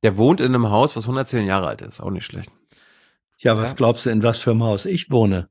Der 0.03 0.17
wohnt 0.17 0.40
in 0.42 0.48
einem 0.53 0.69
Haus, 0.69 0.95
was 0.95 1.03
110 1.06 1.45
Jahre 1.45 1.67
alt 1.67 1.82
ist. 1.82 2.00
Auch 2.00 2.11
nicht 2.11 2.26
schlecht. 2.26 2.51
Ja, 3.40 3.58
was 3.58 3.76
glaubst 3.76 4.06
du, 4.06 4.09
in 4.09 4.24
was 4.24 4.40
für 4.40 4.51
einem 4.51 4.64
Haus 4.64 4.85
ich 4.85 5.09
wohne? 5.11 5.50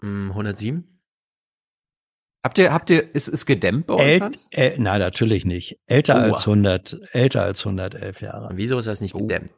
Hm, 0.00 0.30
107? 0.30 1.00
Habt 2.42 2.58
ihr, 2.58 2.72
habt 2.74 2.90
ihr, 2.90 3.14
ist 3.14 3.28
es 3.28 3.46
gedämmt 3.46 3.86
bei 3.86 3.94
euch? 3.94 4.00
Ält, 4.02 4.22
Hans? 4.22 4.48
äh, 4.52 4.76
nein, 4.78 5.00
natürlich 5.00 5.46
nicht. 5.46 5.78
Älter 5.86 6.16
Oh. 6.16 6.32
als 6.34 6.46
100, 6.46 6.98
älter 7.12 7.42
als 7.42 7.64
111 7.64 8.20
Jahre. 8.20 8.50
Wieso 8.54 8.78
ist 8.78 8.84
das 8.86 9.00
nicht 9.00 9.14
gedämmt? 9.16 9.50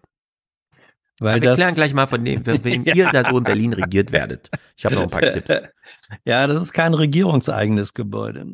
Weil 1.18 1.36
Ja, 1.36 1.42
wir 1.42 1.48
das- 1.50 1.56
klären 1.56 1.74
gleich 1.74 1.94
mal 1.94 2.06
von 2.06 2.24
dem, 2.24 2.46
wem 2.46 2.84
ihr 2.86 3.10
da 3.10 3.24
so 3.28 3.38
in 3.38 3.44
Berlin 3.44 3.72
regiert 3.72 4.12
werdet. 4.12 4.50
Ich 4.76 4.84
habe 4.84 4.94
noch 4.94 5.02
ein 5.02 5.10
paar 5.10 5.20
Clips. 5.22 5.50
Ja, 6.24 6.46
das 6.46 6.62
ist 6.62 6.72
kein 6.72 6.94
regierungseigenes 6.94 7.92
Gebäude. 7.94 8.46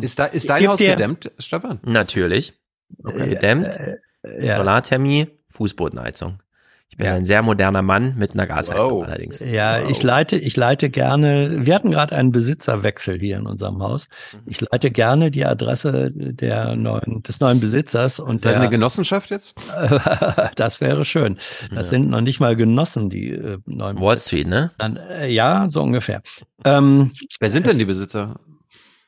Ist, 0.00 0.18
da, 0.18 0.26
ist 0.26 0.48
dein 0.50 0.66
Haus 0.68 0.78
dir- 0.78 0.90
gedämmt, 0.92 1.32
Stefan? 1.38 1.80
Natürlich. 1.84 2.54
Gedämmt. 2.98 3.76
Äh, 3.76 4.46
ja. 4.46 4.56
Solarthermie, 4.56 5.28
Fußbodenheizung. 5.48 6.38
Ich 6.92 6.98
bin 6.98 7.06
ein 7.06 7.24
sehr 7.24 7.40
moderner 7.40 7.80
Mann 7.80 8.16
mit 8.18 8.34
einer 8.34 8.46
Gasheizung 8.46 9.06
allerdings. 9.06 9.40
Ja, 9.40 9.80
ich 9.88 10.02
leite, 10.02 10.36
ich 10.36 10.54
leite 10.56 10.90
gerne, 10.90 11.64
wir 11.64 11.74
hatten 11.74 11.90
gerade 11.90 12.14
einen 12.14 12.32
Besitzerwechsel 12.32 13.18
hier 13.18 13.38
in 13.38 13.46
unserem 13.46 13.82
Haus. 13.82 14.08
Mhm. 14.34 14.38
Ich 14.44 14.60
leite 14.60 14.90
gerne 14.90 15.30
die 15.30 15.46
Adresse 15.46 16.12
der 16.14 16.76
neuen, 16.76 17.22
des 17.22 17.40
neuen 17.40 17.60
Besitzers 17.60 18.20
und 18.20 18.36
Ist 18.36 18.44
das 18.44 18.52
der, 18.52 18.60
eine 18.60 18.68
Genossenschaft 18.68 19.30
jetzt? 19.30 19.54
das 20.56 20.82
wäre 20.82 21.06
schön. 21.06 21.38
Das 21.74 21.88
sind 21.88 22.10
noch 22.10 22.20
nicht 22.20 22.40
mal 22.40 22.56
Genossen, 22.56 23.08
die 23.08 23.30
äh, 23.30 23.56
neuen 23.64 23.98
Wall 23.98 24.18
Street, 24.18 24.46
ne? 24.46 24.72
Dann, 24.76 24.98
äh, 24.98 25.30
ja, 25.30 25.70
so 25.70 25.80
ungefähr. 25.80 26.20
Ähm, 26.66 27.12
Wer 27.40 27.48
sind 27.48 27.64
denn 27.64 27.78
die 27.78 27.86
Besitzer? 27.86 28.38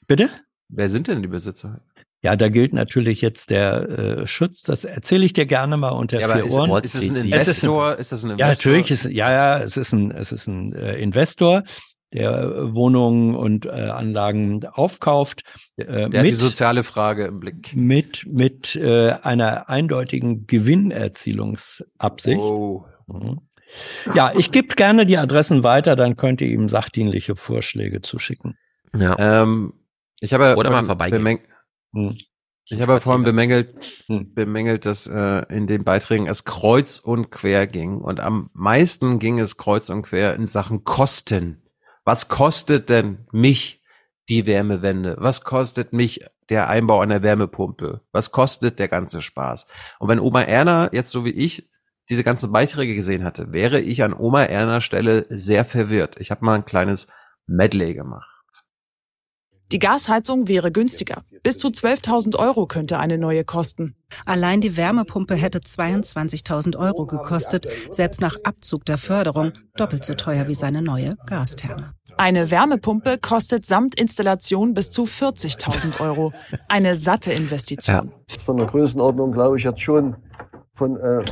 Bitte? 0.07 0.31
Wer 0.71 0.89
sind 0.89 1.07
denn 1.07 1.21
die 1.21 1.29
Besitzer? 1.29 1.83
Ja, 2.25 2.37
da 2.37 2.49
gilt 2.49 2.73
natürlich 2.73 3.21
jetzt 3.21 3.51
der 3.51 3.89
äh, 4.23 4.27
Schutz. 4.27 4.63
Das 4.63 4.85
erzähle 4.87 5.27
ich 5.27 5.35
dir 5.35 5.45
gerne 5.45 5.77
mal 5.77 5.91
unter 5.91 6.19
Ja, 6.21 6.29
vier 6.35 6.47
ist- 6.47 6.55
Ohren. 6.55 6.71
ist 6.83 6.95
es 6.95 7.11
ein 7.11 7.17
Es 7.17 7.25
Investor? 7.27 7.97
Ist 7.97 8.13
das 8.13 8.25
ein 8.25 8.31
Ja, 8.39 8.47
Investor? 8.47 8.73
natürlich 8.73 8.91
ist 8.91 9.05
ja 9.05 9.31
ja, 9.31 9.59
es 9.61 9.77
ist 9.77 9.93
ein 9.93 10.11
es 10.11 10.33
ist 10.33 10.47
ein 10.47 10.73
äh, 10.73 10.95
Investor, 10.97 11.65
der 12.15 12.31
äh, 12.45 12.75
Wohnungen 12.75 13.35
und 13.35 13.67
äh, 13.67 13.69
Anlagen 13.71 14.65
aufkauft 14.73 15.43
äh, 15.77 15.85
Der 15.85 16.05
hat 16.05 16.13
die 16.15 16.31
mit 16.31 16.37
soziale 16.39 16.83
Frage 16.83 17.27
im 17.27 17.41
Blick. 17.41 17.77
mit 17.77 18.25
mit 18.27 18.75
äh, 18.77 19.11
einer 19.23 19.69
eindeutigen 19.69 20.47
Gewinnerzielungsabsicht. 20.47 22.41
Mhm. 23.07 23.41
Ja, 24.15 24.33
ich 24.35 24.51
gebe 24.51 24.69
gerne 24.77 25.05
die 25.05 25.19
Adressen 25.19 25.63
weiter, 25.63 25.95
dann 25.97 26.17
könnt 26.17 26.41
ihr 26.41 26.49
ihm 26.49 26.69
sachdienliche 26.69 27.37
Vorschläge 27.37 28.01
zuschicken. 28.03 28.57
Ja. 28.97 29.15
Ähm, 29.43 29.75
ich 30.21 30.33
habe 30.33 30.55
Oder 30.57 30.71
mal 30.71 30.85
vorbeigehen. 30.85 31.39
Hm. 31.95 32.17
Ich 32.67 32.81
habe 32.81 32.99
vorhin 33.01 33.25
bemängelt, 33.25 33.75
bemängelt, 34.09 34.87
dass 34.87 35.07
äh, 35.07 35.45
in 35.55 35.67
den 35.67 35.85
Beiträgen 35.85 36.27
es 36.27 36.45
kreuz 36.45 36.99
und 36.99 37.31
quer 37.31 37.67
ging. 37.67 37.99
Und 37.99 38.21
am 38.21 38.49
meisten 38.55 39.19
ging 39.19 39.39
es 39.39 39.59
kreuz 39.59 39.91
und 39.91 40.03
quer 40.03 40.35
in 40.35 40.47
Sachen 40.47 40.83
Kosten. 40.83 41.63
Was 42.05 42.29
kostet 42.29 42.89
denn 42.89 43.27
mich 43.33 43.83
die 44.31 44.47
Wärmewende? 44.47 45.17
Was 45.19 45.43
kostet 45.43 45.93
mich 45.93 46.25
der 46.49 46.69
Einbau 46.71 47.01
einer 47.01 47.23
Wärmepumpe? 47.23 48.01
Was 48.13 48.31
kostet 48.31 48.79
der 48.79 48.89
ganze 48.89 49.21
Spaß? 49.21 49.67
Und 49.99 50.09
wenn 50.09 50.21
Oma 50.21 50.41
Erna 50.41 50.91
jetzt 50.93 51.11
so 51.11 51.27
wie 51.27 51.33
ich 51.33 51.69
diese 52.09 52.25
ganzen 52.25 52.51
Beiträge 52.51 52.95
gesehen 52.95 53.25
hatte, 53.25 53.53
wäre 53.53 53.81
ich 53.81 54.03
an 54.03 54.15
Oma 54.15 54.43
Erna 54.43 54.81
Stelle 54.81 55.27
sehr 55.29 55.67
verwirrt. 55.67 56.17
Ich 56.19 56.31
habe 56.31 56.45
mal 56.45 56.55
ein 56.55 56.65
kleines 56.65 57.09
Medley 57.47 57.93
gemacht. 57.93 58.34
Die 59.75 59.81
Gasheizung 59.81 60.47
wäre 60.47 60.71
günstiger. 60.71 61.21
Bis 61.43 61.59
zu 61.59 61.67
12.000 61.67 62.37
Euro 62.37 62.67
könnte 62.67 63.01
eine 63.01 63.19
neue 63.19 63.43
kosten. 63.43 63.97
Allein 64.25 64.61
die 64.61 64.77
Wärmepumpe 64.77 65.35
hätte 65.35 65.59
22.000 65.59 66.77
Euro 66.77 67.07
gekostet, 67.07 67.67
selbst 67.91 68.21
nach 68.21 68.37
Abzug 68.45 68.85
der 68.85 68.99
Förderung 68.99 69.51
doppelt 69.77 70.05
so 70.05 70.15
teuer 70.15 70.47
wie 70.47 70.55
seine 70.55 70.81
neue 70.81 71.17
Gastherme. 71.27 71.91
Eine 72.17 72.53
Wärmepumpe 72.53 73.19
kostet 73.19 73.67
samt 73.67 73.99
Installation 73.99 74.75
bis 74.75 74.93
zu 74.93 75.07
40.000 75.07 76.01
Euro. 76.01 76.33
Eine 76.69 76.95
satte 76.95 77.33
Investition. 77.33 78.13
Von 78.45 78.59
der 78.59 78.69
Größenordnung 78.69 79.33
glaube 79.33 79.57
ich 79.59 79.65
jetzt 79.65 79.81
schon 79.81 80.15
von, 80.73 80.97
äh, 80.99 81.25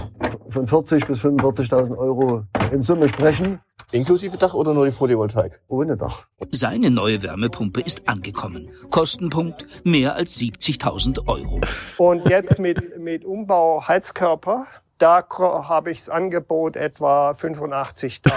von 0.49 0.67
40 0.67 1.07
bis 1.07 1.21
45.000 1.21 1.97
Euro 1.97 2.43
in 2.73 2.83
Summe 2.83 3.09
sprechen. 3.09 3.61
Inklusive 3.93 4.39
Dach 4.39 4.55
oder 4.55 4.73
nur 4.73 4.87
die 4.87 4.91
Photovoltaik? 4.91 5.61
Ohne 5.69 5.99
Dach. 5.99 6.27
Seine 6.51 6.91
neue 6.91 7.23
Wärmepumpe 7.23 7.83
ist 7.83 8.09
angekommen. 8.09 8.71
Kostenpunkt 8.89 9.67
mehr 9.85 10.15
als 10.15 10.39
70.000 10.39 11.29
Euro. 11.29 11.61
Und 11.99 12.27
jetzt 12.27 12.59
mit, 12.59 12.99
mit 12.99 13.27
Umbau 13.27 13.87
Heizkörper, 13.87 14.65
da 14.97 15.23
habe 15.29 15.91
ich 15.91 15.99
das 15.99 16.09
Angebot 16.09 16.77
etwa 16.77 17.33
85.000. 17.33 18.33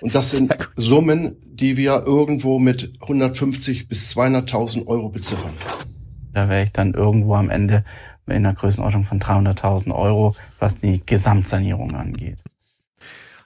Und 0.00 0.14
das 0.14 0.30
sind 0.30 0.56
Summen, 0.74 1.36
die 1.44 1.76
wir 1.76 2.04
irgendwo 2.06 2.58
mit 2.58 2.92
150 3.02 3.88
bis 3.88 4.16
200.000 4.16 4.86
Euro 4.86 5.10
beziffern. 5.10 5.52
Da 6.32 6.48
wäre 6.48 6.62
ich 6.62 6.72
dann 6.72 6.94
irgendwo 6.94 7.34
am 7.34 7.50
Ende 7.50 7.84
in 8.26 8.42
der 8.42 8.54
Größenordnung 8.54 9.04
von 9.04 9.20
300.000 9.20 9.94
Euro, 9.94 10.34
was 10.58 10.76
die 10.76 11.04
Gesamtsanierung 11.04 11.94
angeht. 11.94 12.42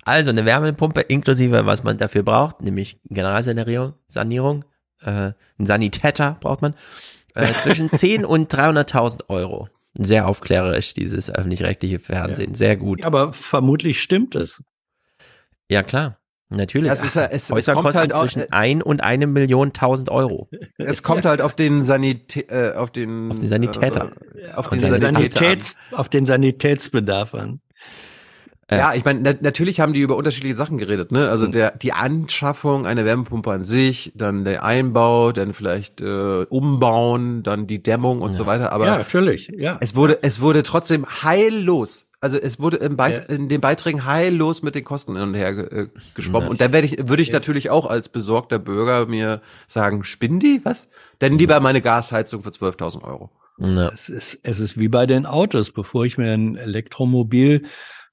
Also 0.05 0.31
eine 0.31 0.45
Wärmepumpe 0.45 1.01
inklusive, 1.01 1.65
was 1.67 1.85
man 1.85 1.97
dafür 1.99 2.23
braucht, 2.25 2.61
nämlich 2.63 3.01
Generalsanierung, 3.05 3.95
Sanierung, 4.07 4.65
äh, 5.01 5.33
ein 5.59 5.67
Sanitäter 5.67 6.37
braucht 6.41 6.63
man, 6.63 6.75
äh, 7.35 7.47
zwischen 7.63 7.89
10 7.91 8.25
und 8.25 8.53
300.000 8.53 9.29
Euro. 9.29 9.69
Sehr 9.99 10.27
aufklärerisch, 10.27 10.95
dieses 10.95 11.31
öffentlich-rechtliche 11.31 11.99
Fernsehen. 11.99 12.55
Sehr 12.55 12.77
gut. 12.77 13.05
Aber 13.05 13.33
vermutlich 13.33 14.01
stimmt 14.03 14.35
es. 14.35 14.63
Ja, 15.69 15.83
klar. 15.83 16.19
Natürlich. 16.49 16.91
Das 16.91 17.03
ist 17.03 17.15
ja- 17.15 17.25
es- 17.27 17.45
es 17.45 17.51
Häuser 17.51 17.73
kommt 17.75 17.87
kosten 17.87 17.99
halt 18.01 18.13
auch- 18.15 18.23
zwischen 18.23 18.53
ein 18.53 18.83
und 18.83 19.03
eine 19.03 19.27
Million 19.27 19.73
tausend 19.73 20.11
Euro. 20.11 20.49
Es 20.79 21.03
kommt 21.03 21.25
halt 21.25 21.41
auf 21.41 21.55
den 21.55 21.83
Sanitä 21.83 22.41
äh, 22.49 22.75
auf 22.75 22.91
den 22.91 23.31
Auf 23.33 23.39
den 23.41 23.49
Sanitäter. 23.49 24.11
äh, 24.35 24.53
auf 24.55 24.69
den 24.69 24.81
Sanitäter 24.81 25.09
an. 25.09 25.15
Sanitäts, 25.15 25.77
auf 25.93 26.09
den 26.11 26.27
Sanitätsbedarf 26.27 27.35
an. 27.35 27.61
Ja, 28.79 28.95
ich 28.95 29.05
meine, 29.05 29.21
na, 29.23 29.35
natürlich 29.41 29.81
haben 29.81 29.93
die 29.93 30.01
über 30.01 30.17
unterschiedliche 30.17 30.55
Sachen 30.55 30.79
geredet, 30.79 31.13
ne? 31.13 31.29
Also 31.29 31.47
der 31.47 31.73
die 31.73 31.93
Anschaffung 31.93 32.87
einer 32.87 33.05
Wärmepumpe 33.05 33.51
an 33.51 33.65
sich, 33.65 34.13
dann 34.15 34.45
der 34.45 34.65
Einbau, 34.65 35.33
dann 35.33 35.53
vielleicht 35.55 36.01
äh, 36.01 36.45
umbauen, 36.49 37.43
dann 37.43 37.67
die 37.67 37.83
Dämmung 37.83 38.21
und 38.21 38.35
so 38.35 38.47
weiter. 38.47 38.73
Aber 38.73 38.87
Ja, 38.87 38.99
natürlich, 38.99 39.53
ja. 39.57 39.79
es 39.81 39.97
wurde 39.97 40.19
es 40.23 40.41
wurde 40.41 40.63
trotzdem 40.63 41.07
heillos. 41.23 42.09
Also 42.21 42.39
es 42.39 42.61
wurde 42.61 42.77
im 42.77 42.97
Beit 42.97 43.29
in 43.31 43.49
den 43.49 43.61
Beiträgen 43.61 44.07
heillos 44.07 44.63
mit 44.63 44.77
den 44.77 44.85
Kosten 44.85 45.15
hin 45.17 45.25
und 45.25 45.35
her 45.35 45.51
äh, 45.51 45.89
geschwommen. 46.15 46.47
Ja. 46.47 46.51
Und 46.51 46.61
da 46.61 46.73
werde 46.73 46.87
ich 46.87 47.09
würde 47.09 47.23
ich 47.23 47.33
natürlich 47.33 47.69
auch 47.71 47.87
als 47.87 48.09
besorgter 48.09 48.61
Bürger 48.61 49.07
mir 49.07 49.41
sagen, 49.67 50.05
spinnen 50.05 50.39
die 50.39 50.61
was? 50.63 50.89
Denn 51.21 51.37
lieber 51.37 51.59
meine 51.59 51.81
Gasheizung 51.81 52.43
für 52.45 52.51
12.000 52.51 53.03
Euro. 53.03 53.31
Es 53.93 54.09
ist, 54.09 54.41
es 54.43 54.61
ist 54.61 54.79
wie 54.79 54.89
bei 54.89 55.07
den 55.07 55.27
Autos. 55.27 55.71
Bevor 55.71 56.05
ich 56.05 56.17
mir 56.17 56.33
ein 56.33 56.57
Elektromobil 56.57 57.65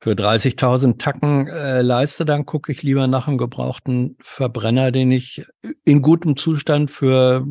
für 0.02 0.11
30.000 0.11 0.98
Tacken 0.98 1.48
äh, 1.48 1.82
leiste, 1.82 2.24
dann 2.26 2.45
gucke 2.45 2.72
ich 2.72 2.84
lieber 2.84 3.08
nach 3.08 3.28
einem 3.28 3.38
gebrauchten 3.38 4.18
Verbrenner, 4.22 4.92
den 4.92 5.11
ich 5.11 5.44
in 5.84 6.02
gutem 6.02 6.38
Zustand 6.38 6.90
für 6.90 7.45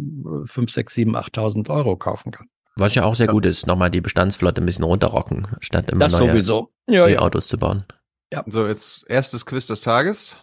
5, 0.46 0.70
6, 0.70 0.94
7, 0.94 1.16
8.000 1.16 1.68
Euro 1.70 1.96
kaufen 1.96 2.32
kann. 2.32 2.46
Was 2.76 2.94
ja 2.94 3.04
auch 3.04 3.16
sehr 3.16 3.26
gut 3.26 3.44
ist, 3.44 3.66
nochmal 3.66 3.90
die 3.90 4.00
Bestandsflotte 4.00 4.62
ein 4.62 4.66
bisschen 4.66 4.84
runterrocken, 4.84 5.48
statt 5.60 5.90
immer 5.90 6.04
Das 6.04 6.12
neue 6.12 6.30
sowieso. 6.30 6.72
Ja, 6.86 7.08
ja. 7.08 7.16
E-Autos 7.16 7.48
zu 7.48 7.58
bauen. 7.58 7.84
So, 8.46 8.66
jetzt 8.66 9.04
erstes 9.08 9.44
Quiz 9.46 9.66
des 9.66 9.80
Tages. 9.80 10.36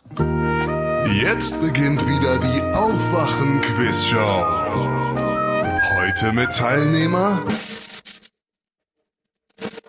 Jetzt 1.13 1.61
beginnt 1.61 2.05
wieder 2.07 2.39
die 2.39 2.61
Aufwachen-Quizshow. 2.75 4.45
Heute 5.97 6.33
mit 6.33 6.51
Teilnehmer 6.51 7.43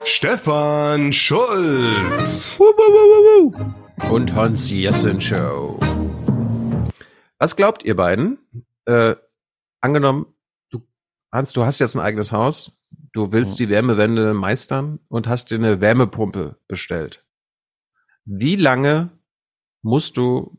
Stefan 0.05 1.13
Schulz. 1.13 2.59
Und 4.11 4.35
Hans 4.35 4.71
Jessen 4.71 5.21
Show. 5.21 5.79
Was 7.39 7.57
glaubt 7.57 7.85
ihr 7.85 7.97
beiden? 7.97 8.39
Äh, 8.87 9.17
angenommen, 9.81 10.27
du, 10.71 10.87
Hans, 11.33 11.53
du 11.53 11.65
hast 11.65 11.81
jetzt 11.81 11.97
ein 11.97 12.01
eigenes 12.01 12.33
Haus, 12.33 12.79
du 13.13 13.33
willst 13.33 13.59
die 13.59 13.69
Wärmewende 13.69 14.33
meistern 14.33 15.01
und 15.09 15.27
hast 15.27 15.51
dir 15.51 15.57
eine 15.57 15.81
Wärmepumpe 15.81 16.59
bestellt. 16.69 17.25
Wie 18.25 18.57
lange 18.57 19.11
musst 19.83 20.17
du 20.17 20.59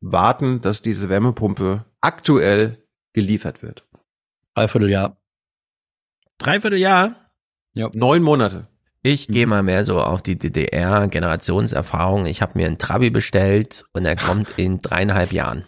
warten, 0.00 0.60
dass 0.60 0.82
diese 0.82 1.08
Wärmepumpe 1.08 1.84
aktuell 2.00 2.86
geliefert 3.12 3.62
wird? 3.62 3.86
Dreivierteljahr. 4.54 5.16
Dreivierteljahr? 6.38 7.23
Ja. 7.74 7.90
Neun 7.94 8.22
Monate. 8.22 8.68
Ich 9.02 9.28
gehe 9.28 9.46
mal 9.46 9.62
mehr 9.62 9.84
so 9.84 10.00
auf 10.00 10.22
die 10.22 10.38
DDR-Generationserfahrung. 10.38 12.24
Ich 12.24 12.40
habe 12.40 12.58
mir 12.58 12.66
einen 12.66 12.78
Trabi 12.78 13.10
bestellt 13.10 13.84
und 13.92 14.06
er 14.06 14.16
kommt 14.16 14.48
in 14.56 14.80
dreieinhalb 14.80 15.30
Jahren. 15.32 15.66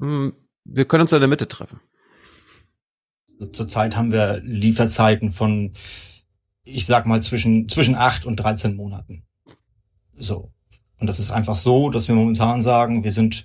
Hm, 0.00 0.32
Wir 0.64 0.86
können 0.86 1.02
uns 1.02 1.12
in 1.12 1.20
der 1.20 1.28
Mitte 1.28 1.46
treffen. 1.46 1.80
Zurzeit 3.52 3.96
haben 3.96 4.12
wir 4.12 4.40
Lieferzeiten 4.42 5.30
von, 5.30 5.72
ich 6.64 6.86
sag 6.86 7.06
mal, 7.06 7.22
zwischen, 7.22 7.68
zwischen 7.68 7.94
acht 7.96 8.24
und 8.24 8.36
13 8.36 8.76
Monaten. 8.76 9.24
So. 10.12 10.52
Und 11.00 11.06
das 11.06 11.18
ist 11.18 11.30
einfach 11.30 11.56
so, 11.56 11.90
dass 11.90 12.08
wir 12.08 12.14
momentan 12.14 12.62
sagen, 12.62 13.04
wir 13.04 13.12
sind 13.12 13.44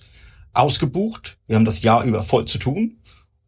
ausgebucht, 0.54 1.38
wir 1.48 1.56
haben 1.56 1.66
das 1.66 1.82
Jahr 1.82 2.04
über 2.06 2.24
voll 2.24 2.46
zu 2.46 2.58
tun. 2.58 3.02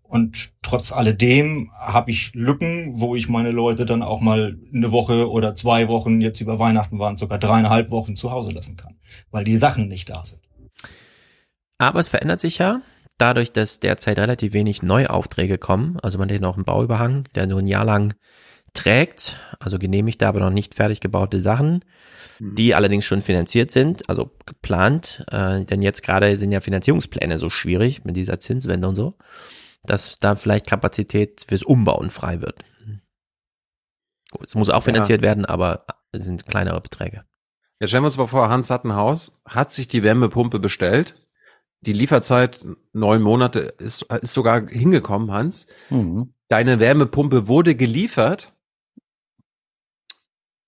Und 0.07 0.51
trotz 0.61 0.91
alledem 0.91 1.69
habe 1.77 2.11
ich 2.11 2.31
Lücken, 2.33 2.99
wo 2.99 3.15
ich 3.15 3.27
meine 3.27 3.51
Leute 3.51 3.85
dann 3.85 4.01
auch 4.01 4.21
mal 4.21 4.57
eine 4.73 4.91
Woche 4.91 5.29
oder 5.29 5.55
zwei 5.55 5.87
Wochen, 5.87 6.21
jetzt 6.21 6.39
über 6.41 6.59
Weihnachten 6.59 6.99
waren 6.99 7.17
sogar 7.17 7.37
dreieinhalb 7.39 7.91
Wochen 7.91 8.15
zu 8.15 8.31
Hause 8.31 8.53
lassen 8.55 8.77
kann, 8.77 8.95
weil 9.31 9.43
die 9.43 9.57
Sachen 9.57 9.87
nicht 9.87 10.09
da 10.09 10.25
sind. 10.25 10.41
Aber 11.77 11.99
es 11.99 12.09
verändert 12.09 12.39
sich 12.39 12.57
ja, 12.57 12.81
dadurch, 13.17 13.51
dass 13.51 13.79
derzeit 13.79 14.17
relativ 14.17 14.53
wenig 14.53 14.81
Neuaufträge 14.81 15.57
kommen. 15.57 15.97
Also 16.01 16.17
man 16.17 16.31
hat 16.31 16.41
noch 16.41 16.55
einen 16.55 16.65
Bauüberhang, 16.65 17.25
der 17.35 17.47
nur 17.47 17.59
ein 17.59 17.67
Jahr 17.67 17.85
lang 17.85 18.13
trägt, 18.73 19.39
also 19.59 19.79
genehmigte, 19.79 20.27
aber 20.27 20.39
noch 20.39 20.51
nicht 20.51 20.75
fertig 20.75 20.99
gebaute 20.99 21.41
Sachen, 21.41 21.83
die 22.39 22.75
allerdings 22.75 23.05
schon 23.05 23.21
finanziert 23.21 23.71
sind, 23.71 24.07
also 24.09 24.31
geplant. 24.45 25.25
Äh, 25.31 25.65
denn 25.65 25.81
jetzt 25.81 26.03
gerade 26.03 26.37
sind 26.37 26.51
ja 26.51 26.61
Finanzierungspläne 26.61 27.37
so 27.39 27.49
schwierig 27.49 28.05
mit 28.05 28.15
dieser 28.15 28.39
Zinswende 28.39 28.87
und 28.87 28.95
so, 28.95 29.15
dass 29.89 30.19
da 30.19 30.35
vielleicht 30.35 30.67
Kapazität 30.67 31.45
fürs 31.47 31.63
Umbauen 31.63 32.11
frei 32.11 32.41
wird. 32.41 32.63
Gut, 34.31 34.47
es 34.47 34.55
muss 34.55 34.69
auch 34.69 34.83
finanziert 34.83 35.21
Ja. 35.21 35.27
werden, 35.27 35.45
aber 35.45 35.85
es 36.11 36.25
sind 36.25 36.45
kleinere 36.45 36.81
Beträge. 36.81 37.23
Jetzt 37.79 37.89
stellen 37.91 38.03
wir 38.03 38.07
uns 38.07 38.17
mal 38.17 38.27
vor, 38.27 38.49
Hans 38.49 38.69
hat 38.69 38.85
ein 38.85 38.95
Haus, 38.95 39.39
hat 39.47 39.71
sich 39.71 39.87
die 39.87 40.03
Wärmepumpe 40.03 40.59
bestellt. 40.59 41.21
Die 41.81 41.93
Lieferzeit 41.93 42.65
neun 42.91 43.21
Monate 43.21 43.59
ist, 43.59 44.01
ist 44.21 44.33
sogar 44.33 44.67
hingekommen, 44.67 45.31
Hans. 45.31 45.67
Mhm. 45.89 46.33
Deine 46.47 46.79
Wärmepumpe 46.79 47.47
wurde 47.47 47.75
geliefert. 47.75 48.53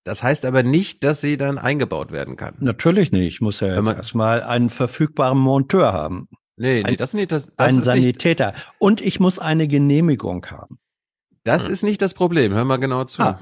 Das 0.04 0.22
heißt 0.22 0.46
aber 0.46 0.62
nicht, 0.62 1.04
dass 1.04 1.20
sie 1.20 1.36
dann 1.36 1.58
eingebaut 1.58 2.10
werden 2.10 2.36
kann. 2.36 2.56
Natürlich 2.60 3.12
nicht. 3.12 3.26
Ich 3.26 3.40
muss 3.40 3.60
ja 3.60 3.74
jetzt 3.76 3.88
erstmal 3.88 4.42
einen 4.42 4.70
verfügbaren 4.70 5.38
Monteur 5.38 5.92
haben. 5.92 6.28
Nee, 6.60 6.82
nee, 6.82 6.90
Ein- 6.90 6.96
das 6.98 7.14
nicht. 7.14 7.32
Das, 7.32 7.46
das 7.46 7.52
einen 7.56 7.78
ist 7.78 7.86
nicht, 7.86 8.02
Sanitäter. 8.02 8.52
Und 8.78 9.00
ich 9.00 9.18
muss 9.18 9.38
eine 9.38 9.66
Genehmigung 9.66 10.44
haben. 10.50 10.78
das 11.44 11.66
ist 11.66 11.82
nicht 11.82 12.02
das 12.02 12.12
Problem. 12.12 12.52
Hör 12.52 12.64
mal 12.66 12.76
genau 12.76 13.04
zu. 13.04 13.22
Ah. 13.22 13.40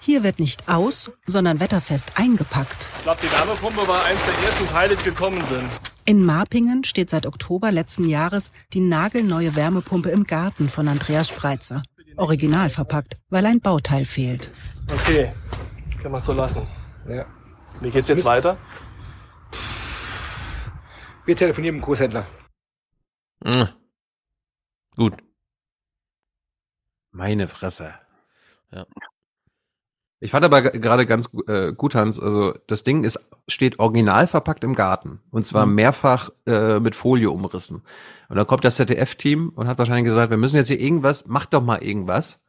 Hier 0.00 0.22
wird 0.22 0.38
nicht 0.38 0.68
aus, 0.68 1.12
sondern 1.26 1.60
wetterfest 1.60 2.18
eingepackt. 2.18 2.88
Ich 2.98 3.02
glaube, 3.04 3.20
die 3.22 3.30
Wärmepumpe 3.30 3.86
war 3.86 4.04
eins 4.04 4.20
der 4.24 4.48
ersten 4.48 4.66
Teile, 4.66 4.96
die 4.96 5.04
gekommen 5.04 5.44
sind. 5.44 5.68
In 6.06 6.24
Marpingen 6.24 6.84
steht 6.84 7.10
seit 7.10 7.26
Oktober 7.26 7.70
letzten 7.70 8.08
Jahres 8.08 8.50
die 8.72 8.80
nagelneue 8.80 9.56
Wärmepumpe 9.56 10.10
im 10.10 10.24
Garten 10.24 10.68
von 10.68 10.88
Andreas 10.88 11.28
Spreitzer. 11.28 11.82
Original 12.16 12.70
verpackt, 12.70 13.16
weil 13.28 13.44
ein 13.46 13.60
Bauteil 13.60 14.04
fehlt. 14.04 14.50
Okay, 14.92 15.32
können 16.00 16.12
wir 16.14 16.18
es 16.18 16.24
so 16.26 16.32
lassen. 16.32 16.66
Ja. 17.08 17.26
Wie 17.80 17.90
geht's 17.90 18.08
jetzt 18.08 18.24
weiter? 18.24 18.56
Wir 21.26 21.36
telefonieren 21.36 21.76
mit 21.76 21.82
dem 21.82 21.86
Großhändler. 21.86 22.26
Mhm. 23.44 23.68
Gut. 24.96 25.14
Meine 27.10 27.48
Fresse. 27.48 27.94
Ja. 28.72 28.86
Ich 30.20 30.30
fand 30.30 30.44
aber 30.44 30.62
gerade 30.62 31.04
ganz 31.06 31.28
äh, 31.48 31.72
gut, 31.72 31.94
Hans, 31.94 32.18
also 32.18 32.54
das 32.66 32.82
Ding 32.82 33.04
ist, 33.04 33.18
steht 33.46 33.78
original 33.78 34.26
verpackt 34.26 34.64
im 34.64 34.74
Garten. 34.74 35.20
Und 35.30 35.46
zwar 35.46 35.66
Mhm. 35.66 35.74
mehrfach 35.74 36.30
äh, 36.46 36.80
mit 36.80 36.96
Folie 36.96 37.30
umrissen. 37.30 37.82
Und 38.28 38.36
dann 38.36 38.46
kommt 38.46 38.64
das 38.64 38.76
ZDF-Team 38.76 39.50
und 39.50 39.66
hat 39.68 39.78
wahrscheinlich 39.78 40.04
gesagt, 40.06 40.30
wir 40.30 40.36
müssen 40.38 40.56
jetzt 40.56 40.68
hier 40.68 40.80
irgendwas, 40.80 41.26
mach 41.26 41.46
doch 41.46 41.62
mal 41.62 41.82
irgendwas. 41.82 42.42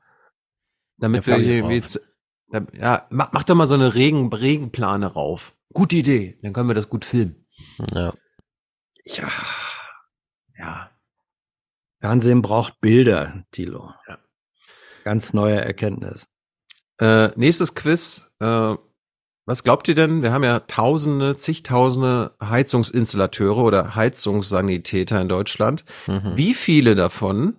Damit 0.97 1.25
Ja, 1.25 1.35
wir 1.37 1.43
hier 1.43 1.55
irgendwie, 1.57 1.83
da, 2.49 2.65
ja, 2.73 3.07
mach, 3.09 3.33
mach 3.33 3.43
doch 3.43 3.55
mal 3.55 3.67
so 3.67 3.75
eine 3.75 3.93
Regen, 3.93 4.31
Regenplane 4.31 5.07
rauf. 5.07 5.53
Gute 5.73 5.97
Idee, 5.97 6.39
dann 6.41 6.53
können 6.53 6.69
wir 6.69 6.75
das 6.75 6.89
gut 6.89 7.03
filmen. 7.03 7.45
Ja. 7.93 8.13
Ja. 9.05 9.31
Ja. 10.57 10.91
Fernsehen 11.99 12.41
braucht 12.41 12.79
Bilder, 12.81 13.45
Thilo. 13.51 13.93
Ja. 14.07 14.17
Ganz 15.03 15.33
neue 15.33 15.61
Erkenntnis. 15.61 16.29
Äh, 16.99 17.29
nächstes 17.35 17.75
Quiz. 17.75 18.29
Äh, 18.39 18.75
was 19.47 19.63
glaubt 19.63 19.87
ihr 19.87 19.95
denn? 19.95 20.23
Wir 20.23 20.31
haben 20.31 20.43
ja 20.43 20.61
Tausende, 20.61 21.35
zigtausende 21.35 22.35
Heizungsinstallateure 22.41 23.63
oder 23.63 23.95
Heizungssanitäter 23.95 25.21
in 25.21 25.29
Deutschland. 25.29 25.85
Mhm. 26.07 26.33
Wie 26.35 26.55
viele 26.55 26.95
davon, 26.95 27.57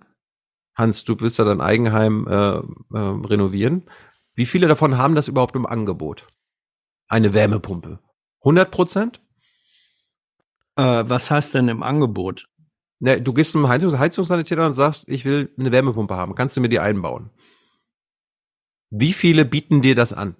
Hans, 0.75 1.05
du 1.05 1.17
willst 1.19 1.37
ja 1.37 1.45
dein 1.45 1.61
Eigenheim 1.61 2.27
äh, 2.27 2.57
äh, 2.57 2.63
renovieren, 2.91 3.89
wie 4.35 4.45
viele 4.45 4.67
davon 4.67 4.97
haben 4.97 5.15
das 5.15 5.29
überhaupt 5.29 5.55
im 5.55 5.65
Angebot? 5.65 6.27
Eine 7.07 7.33
Wärmepumpe. 7.33 7.99
100 8.41 8.69
Prozent? 8.69 9.21
Äh, 10.77 11.03
was 11.09 11.31
heißt 11.31 11.53
denn 11.53 11.67
im 11.67 11.83
Angebot? 11.83 12.47
Ne, 12.99 13.21
du 13.21 13.33
gehst 13.33 13.51
zum 13.51 13.67
Heizungs 13.67 13.97
Heizungssanitäter 13.97 14.65
und 14.65 14.73
sagst, 14.73 15.07
ich 15.07 15.25
will 15.25 15.51
eine 15.57 15.71
Wärmepumpe 15.71 16.15
haben. 16.15 16.35
Kannst 16.35 16.57
du 16.57 16.61
mir 16.61 16.69
die 16.69 16.79
einbauen? 16.79 17.29
Wie 18.89 19.13
viele 19.13 19.45
bieten 19.45 19.81
dir 19.81 19.95
das 19.95 20.13
an? 20.13 20.35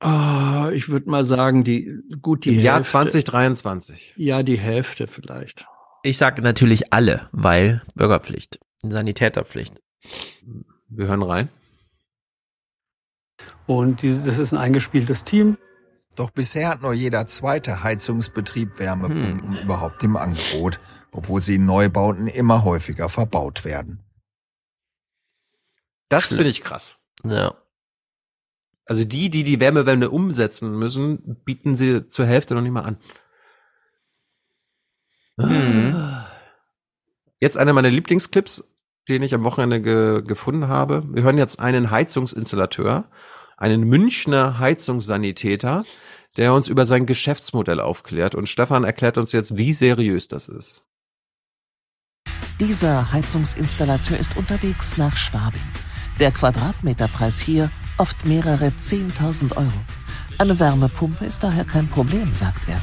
Ah, 0.00 0.70
ich 0.72 0.88
würde 0.88 1.08
mal 1.08 1.24
sagen, 1.24 1.64
die 1.64 2.00
gut 2.20 2.44
die 2.44 2.50
Im 2.50 2.54
Hälfte. 2.56 2.66
Jahr 2.66 2.84
2023. 2.84 4.14
Ja, 4.16 4.42
die 4.42 4.58
Hälfte 4.58 5.06
vielleicht. 5.06 5.66
Ich 6.02 6.18
sage 6.18 6.42
natürlich 6.42 6.92
alle, 6.92 7.28
weil 7.32 7.82
Bürgerpflicht, 7.94 8.60
Sanitäterpflicht. 8.82 9.80
Wir 10.88 11.06
hören 11.06 11.22
rein. 11.22 11.48
Und 13.66 14.02
diese, 14.02 14.22
das 14.22 14.38
ist 14.38 14.52
ein 14.52 14.58
eingespieltes 14.58 15.24
Team. 15.24 15.56
Doch 16.16 16.30
bisher 16.30 16.68
hat 16.68 16.82
nur 16.82 16.92
jeder 16.92 17.26
zweite 17.26 17.82
Heizungsbetrieb 17.82 18.78
Wärmepumpen 18.78 19.56
Hm. 19.56 19.64
überhaupt 19.64 20.02
im 20.02 20.16
Angebot, 20.16 20.78
obwohl 21.12 21.42
sie 21.42 21.56
in 21.56 21.66
Neubauten 21.66 22.26
immer 22.26 22.64
häufiger 22.64 23.08
verbaut 23.08 23.64
werden. 23.64 24.04
Das 26.08 26.28
finde 26.28 26.48
ich 26.48 26.62
krass. 26.62 26.98
Ja. 27.24 27.54
Also 28.86 29.04
die, 29.04 29.30
die 29.30 29.42
die 29.44 29.60
Wärmewende 29.60 30.10
umsetzen 30.10 30.78
müssen, 30.78 31.42
bieten 31.44 31.76
sie 31.76 32.08
zur 32.08 32.26
Hälfte 32.26 32.54
noch 32.54 32.60
nicht 32.60 32.72
mal 32.72 32.82
an. 32.82 32.98
Jetzt 37.40 37.56
einer 37.56 37.72
meiner 37.72 37.90
Lieblingsclips, 37.90 38.64
den 39.08 39.22
ich 39.22 39.34
am 39.34 39.44
Wochenende 39.44 39.80
ge 39.80 40.22
gefunden 40.22 40.68
habe. 40.68 41.02
Wir 41.12 41.22
hören 41.22 41.38
jetzt 41.38 41.58
einen 41.58 41.90
Heizungsinstallateur, 41.90 43.10
einen 43.56 43.84
Münchner 43.84 44.58
Heizungssanitäter, 44.58 45.84
der 46.36 46.54
uns 46.54 46.68
über 46.68 46.86
sein 46.86 47.06
Geschäftsmodell 47.06 47.80
aufklärt. 47.80 48.34
Und 48.34 48.48
Stefan 48.48 48.84
erklärt 48.84 49.18
uns 49.18 49.32
jetzt, 49.32 49.56
wie 49.56 49.72
seriös 49.72 50.28
das 50.28 50.48
ist. 50.48 50.84
Dieser 52.60 53.12
Heizungsinstallateur 53.12 54.18
ist 54.18 54.36
unterwegs 54.36 54.96
nach 54.96 55.16
Schwabing. 55.16 55.60
Der 56.20 56.30
Quadratmeterpreis 56.30 57.40
hier 57.40 57.70
oft 57.98 58.24
mehrere 58.26 58.66
10.000 58.66 59.56
Euro. 59.56 59.72
Eine 60.38 60.58
Wärmepumpe 60.58 61.24
ist 61.24 61.42
daher 61.42 61.64
kein 61.64 61.88
Problem, 61.88 62.32
sagt 62.32 62.68
er. 62.68 62.80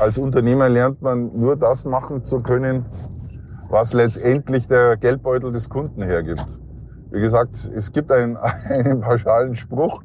Als 0.00 0.18
Unternehmer 0.18 0.68
lernt 0.68 1.00
man 1.00 1.32
nur 1.32 1.56
das 1.56 1.84
machen 1.84 2.24
zu 2.24 2.40
können, 2.40 2.84
was 3.70 3.92
letztendlich 3.92 4.68
der 4.68 4.96
Geldbeutel 4.96 5.52
des 5.52 5.68
Kunden 5.68 6.02
hergibt. 6.02 6.60
Wie 7.10 7.20
gesagt, 7.20 7.54
es 7.54 7.92
gibt 7.92 8.10
einen, 8.12 8.36
einen 8.68 9.00
pauschalen 9.00 9.54
Spruch, 9.54 10.02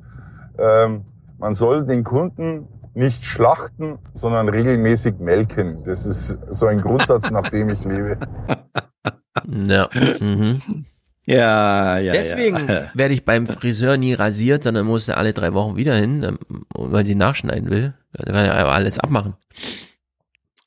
ähm, 0.58 1.04
man 1.38 1.54
soll 1.54 1.86
den 1.86 2.04
Kunden 2.04 2.68
nicht 2.94 3.24
schlachten, 3.24 3.98
sondern 4.14 4.50
regelmäßig 4.50 5.20
melken. 5.20 5.84
Das 5.84 6.06
ist 6.06 6.38
so 6.50 6.66
ein 6.66 6.82
Grundsatz, 6.82 7.32
nach 7.32 7.50
dem 7.50 7.70
ich 7.70 7.84
lebe. 7.84 8.18
Ja. 9.48 9.90
Mhm. 9.94 10.86
Ja, 11.26 11.98
ja, 11.98 12.12
Deswegen 12.12 12.68
ja. 12.68 12.92
werde 12.94 13.14
ich 13.14 13.24
beim 13.24 13.48
Friseur 13.48 13.96
nie 13.96 14.14
rasiert, 14.14 14.64
sondern 14.64 14.86
muss 14.86 15.08
er 15.08 15.18
alle 15.18 15.34
drei 15.34 15.54
Wochen 15.54 15.78
wieder 15.78 15.96
hin, 15.96 16.24
ähm, 16.24 16.38
weil 16.74 17.06
sie 17.06 17.16
nachschneiden 17.16 17.70
will. 17.70 17.94
Da 18.12 18.26
kann 18.26 18.36
er 18.36 18.56
einfach 18.56 18.74
alles 18.74 19.00
abmachen. 19.00 19.36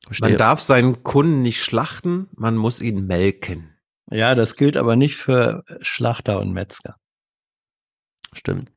Verstehe. 0.07 0.31
Man 0.31 0.39
darf 0.39 0.61
seinen 0.61 1.03
Kunden 1.03 1.43
nicht 1.43 1.63
schlachten, 1.63 2.29
man 2.37 2.57
muss 2.57 2.81
ihn 2.81 3.07
melken. 3.07 3.74
Ja, 4.15 4.37
das 4.37 4.55
gilt 4.55 4.77
aber 4.77 4.95
nicht 4.95 5.17
für 5.17 5.65
Schlachter 5.81 6.39
und 6.39 6.53
Metzger. 6.53 6.95
Stimmt. 8.33 8.73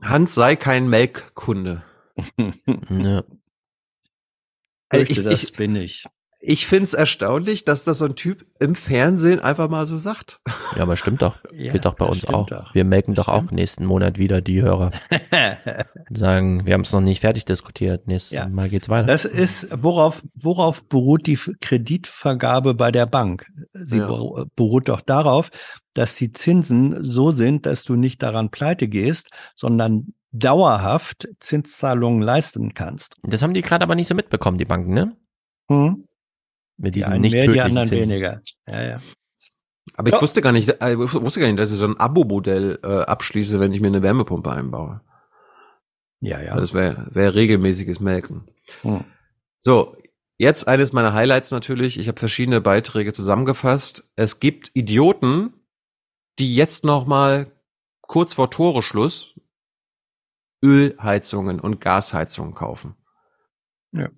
Hans 0.00 0.34
sei 0.34 0.56
kein 0.56 0.88
Melkkunde. 0.88 1.84
ja. 2.88 3.24
Fürchte, 4.90 5.12
ich, 5.12 5.22
das 5.22 5.42
ich, 5.42 5.52
bin 5.52 5.76
ich. 5.76 6.06
Ich 6.50 6.66
finde 6.66 6.84
es 6.84 6.94
erstaunlich, 6.94 7.64
dass 7.66 7.84
das 7.84 7.98
so 7.98 8.06
ein 8.06 8.14
Typ 8.14 8.46
im 8.58 8.74
Fernsehen 8.74 9.38
einfach 9.38 9.68
mal 9.68 9.86
so 9.86 9.98
sagt. 9.98 10.40
Ja, 10.76 10.82
aber 10.82 10.96
stimmt 10.96 11.20
doch. 11.20 11.36
Ja, 11.52 11.72
Geht 11.72 11.84
doch 11.84 11.94
bei 11.94 12.06
das 12.06 12.12
uns 12.12 12.18
stimmt 12.22 12.34
auch. 12.34 12.46
doch. 12.46 12.74
Wir 12.74 12.84
melken 12.84 13.14
doch 13.14 13.28
auch 13.28 13.50
nächsten 13.50 13.84
Monat 13.84 14.16
wieder 14.16 14.40
die 14.40 14.62
Hörer. 14.62 14.92
Sagen, 16.10 16.64
wir 16.64 16.74
haben 16.74 16.82
es 16.82 16.92
noch 16.92 17.00
nicht 17.00 17.20
fertig 17.20 17.44
diskutiert. 17.44 18.06
Nächstes 18.06 18.32
Ja. 18.32 18.48
Mal 18.48 18.68
geht's 18.70 18.88
weiter. 18.88 19.06
Das 19.06 19.24
ist, 19.24 19.68
worauf, 19.82 20.22
worauf 20.34 20.84
beruht 20.88 21.26
die 21.26 21.36
Kreditvergabe 21.60 22.74
bei 22.74 22.90
der 22.92 23.06
Bank? 23.06 23.46
Sie 23.74 23.98
Ja. 23.98 24.08
beru- 24.08 24.46
beruht 24.56 24.88
doch 24.88 25.00
darauf, 25.00 25.50
dass 25.94 26.16
die 26.16 26.30
Zinsen 26.30 27.02
so 27.04 27.30
sind, 27.30 27.66
dass 27.66 27.84
du 27.84 27.94
nicht 27.96 28.22
daran 28.22 28.50
pleite 28.50 28.88
gehst, 28.88 29.30
sondern 29.54 30.14
dauerhaft 30.32 31.28
Zinszahlungen 31.40 32.22
leisten 32.22 32.72
kannst. 32.74 33.16
Das 33.22 33.42
haben 33.42 33.54
die 33.54 33.62
gerade 33.62 33.82
aber 33.82 33.94
nicht 33.94 34.08
so 34.08 34.14
mitbekommen, 34.14 34.58
die 34.58 34.64
Banken, 34.64 34.94
ne? 34.94 35.16
Hm? 35.70 36.04
Mit 36.78 36.94
Die 36.94 37.00
diesen 37.00 37.12
einen 37.12 37.20
nicht 37.22 37.32
mehr, 37.32 37.48
die 37.48 37.60
anderen 37.60 37.88
Zinsen. 37.88 38.08
weniger. 38.10 38.40
Ja, 38.66 38.82
ja. 38.82 39.00
Aber 39.94 40.08
ich 40.08 40.14
Ja. 40.14 40.22
wusste 40.22 40.40
gar 40.40 40.52
nicht, 40.52 40.68
äh, 40.80 40.92
ich 40.92 40.98
wusste 41.14 41.40
gar 41.40 41.48
nicht, 41.48 41.58
dass 41.58 41.72
ich 41.72 41.78
so 41.78 41.86
ein 41.86 41.98
Abo-Modell 41.98 42.78
äh, 42.82 42.86
abschließe, 42.86 43.58
wenn 43.58 43.72
ich 43.72 43.80
mir 43.80 43.88
eine 43.88 44.02
Wärmepumpe 44.02 44.50
einbaue. 44.52 45.00
Ja, 46.20 46.40
ja. 46.40 46.56
Das 46.56 46.72
wäre 46.74 47.08
wär 47.10 47.34
regelmäßiges 47.34 48.00
Melken. 48.00 48.48
Hm. 48.82 49.04
So, 49.60 49.96
jetzt 50.36 50.68
eines 50.68 50.92
meiner 50.92 51.14
Highlights 51.14 51.50
natürlich. 51.50 51.98
Ich 51.98 52.06
habe 52.08 52.18
verschiedene 52.18 52.60
Beiträge 52.60 53.12
zusammengefasst. 53.12 54.08
Es 54.14 54.38
gibt 54.40 54.70
Idioten, 54.74 55.52
die 56.38 56.54
jetzt 56.54 56.84
noch 56.84 57.06
mal 57.06 57.50
kurz 58.02 58.34
vor 58.34 58.50
Toreschluss 58.50 59.34
Ölheizungen 60.62 61.60
und 61.60 61.80
Gasheizungen 61.80 62.54
kaufen. 62.54 62.94
Ja. 63.92 64.08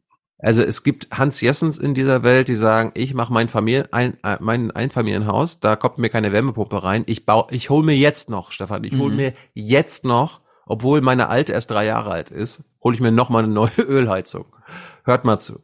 Also 0.42 0.62
es 0.62 0.82
gibt 0.82 1.08
Hans 1.10 1.40
Jessens 1.40 1.76
in 1.78 1.92
dieser 1.94 2.22
Welt, 2.22 2.48
die 2.48 2.54
sagen, 2.54 2.92
ich 2.94 3.12
mache 3.14 3.32
mein, 3.32 3.48
Familien, 3.48 3.86
ein, 3.92 4.16
äh, 4.24 4.38
mein 4.40 4.70
Einfamilienhaus, 4.70 5.60
da 5.60 5.76
kommt 5.76 5.98
mir 5.98 6.08
keine 6.08 6.32
Wärmepumpe 6.32 6.82
rein. 6.82 7.02
Ich 7.06 7.26
baue, 7.26 7.46
ich 7.50 7.68
hole 7.70 7.84
mir 7.84 7.96
jetzt 7.96 8.30
noch, 8.30 8.50
Stefan, 8.50 8.84
ich 8.84 8.96
hole 8.96 9.10
Mhm. 9.10 9.16
mir 9.16 9.32
jetzt 9.54 10.04
noch, 10.04 10.40
obwohl 10.66 11.00
meine 11.02 11.28
alte 11.28 11.52
erst 11.52 11.70
drei 11.70 11.84
Jahre 11.84 12.10
alt 12.10 12.30
ist, 12.30 12.62
hole 12.82 12.94
ich 12.94 13.00
mir 13.00 13.12
noch 13.12 13.28
mal 13.28 13.44
eine 13.44 13.52
neue 13.52 13.70
Ölheizung. 13.78 14.46
Hört 15.04 15.24
mal 15.24 15.38
zu. 15.40 15.60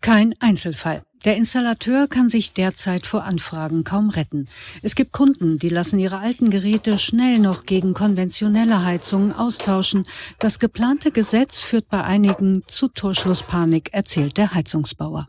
Kein 0.00 0.34
Einzelfall. 0.40 1.02
Der 1.24 1.36
Installateur 1.36 2.06
kann 2.06 2.28
sich 2.28 2.52
derzeit 2.52 3.06
vor 3.06 3.24
Anfragen 3.24 3.82
kaum 3.82 4.10
retten. 4.10 4.46
Es 4.82 4.94
gibt 4.94 5.12
Kunden, 5.12 5.58
die 5.58 5.68
lassen 5.68 5.98
ihre 5.98 6.18
alten 6.18 6.50
Geräte 6.50 6.98
schnell 6.98 7.38
noch 7.38 7.64
gegen 7.64 7.94
konventionelle 7.94 8.84
Heizungen 8.84 9.32
austauschen. 9.32 10.06
Das 10.38 10.60
geplante 10.60 11.10
Gesetz 11.10 11.62
führt 11.62 11.88
bei 11.88 12.04
einigen 12.04 12.62
zu 12.68 12.88
Torschlusspanik, 12.88 13.92
erzählt 13.92 14.36
der 14.36 14.54
Heizungsbauer. 14.54 15.26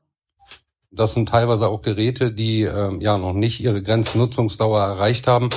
Das 0.91 1.13
sind 1.13 1.29
teilweise 1.29 1.67
auch 1.67 1.81
Geräte, 1.81 2.31
die 2.31 2.61
ähm, 2.61 3.01
ja 3.01 3.17
noch 3.17 3.33
nicht 3.33 3.59
ihre 3.59 3.81
Grenznutzungsdauer 3.81 4.79
erreicht 4.79 5.27
haben. 5.27 5.49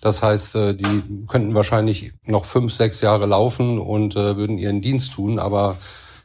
Das 0.00 0.22
heißt, 0.22 0.54
äh, 0.56 0.74
die 0.74 1.02
könnten 1.26 1.54
wahrscheinlich 1.54 2.12
noch 2.24 2.44
fünf, 2.44 2.72
sechs 2.72 3.00
Jahre 3.00 3.26
laufen 3.26 3.78
und 3.78 4.14
äh, 4.16 4.36
würden 4.36 4.58
ihren 4.58 4.80
Dienst 4.80 5.14
tun, 5.14 5.38
aber 5.38 5.76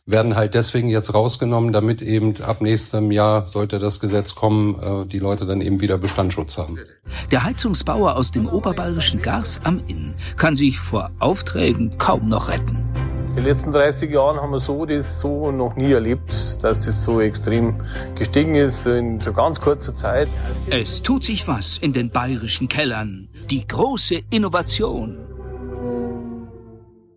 werden 0.06 0.35
halt 0.35 0.53
deswegen 0.53 0.90
jetzt 0.90 1.14
rausgenommen, 1.14 1.72
damit 1.72 2.01
eben 2.01 2.33
ab 2.43 2.61
nächstem 2.61 3.11
Jahr, 3.11 3.45
sollte 3.45 3.80
das 3.80 3.99
Gesetz 3.99 4.35
kommen, 4.35 4.75
äh, 4.80 5.06
die 5.06 5.19
Leute 5.19 5.45
dann 5.45 5.61
eben 5.61 5.80
wieder 5.82 5.98
Bestandsschutz 5.98 6.57
haben. 6.57 6.77
Der 7.32 7.43
Heizungsbauer 7.43 8.15
aus 8.15 8.32
dem 8.32 8.48
oberbayerischen 8.48 9.22
Gars 9.22 9.61
am 9.64 9.82
Inn 9.88 10.14
kann 10.38 10.56
sich 10.56 10.80
vor 10.80 11.11
Aufträgen 11.19 11.98
kaum 11.98 12.27
noch 12.27 12.49
retten. 12.49 12.77
In 13.30 13.38
den 13.38 13.45
letzten 13.45 13.72
30 13.72 14.11
Jahren 14.11 14.40
haben 14.40 14.51
wir 14.51 14.59
so 14.59 14.85
das 14.85 15.19
so 15.19 15.51
noch 15.51 15.75
nie 15.75 15.91
erlebt, 15.91 16.61
dass 16.61 16.80
das 16.80 17.03
so 17.03 17.19
extrem 17.19 17.82
gestiegen 18.14 18.53
ist 18.53 18.85
in 18.85 19.22
so 19.22 19.33
ganz 19.33 19.59
kurzer 19.59 19.95
Zeit. 19.95 20.27
Es 20.69 21.01
tut 21.01 21.25
sich 21.25 21.48
was 21.48 21.80
in 21.80 21.93
den 21.93 22.11
bayerischen 22.11 22.67
Kellern. 22.67 23.30
Die 23.49 23.65
große 23.65 24.22
Innovation. 24.30 25.17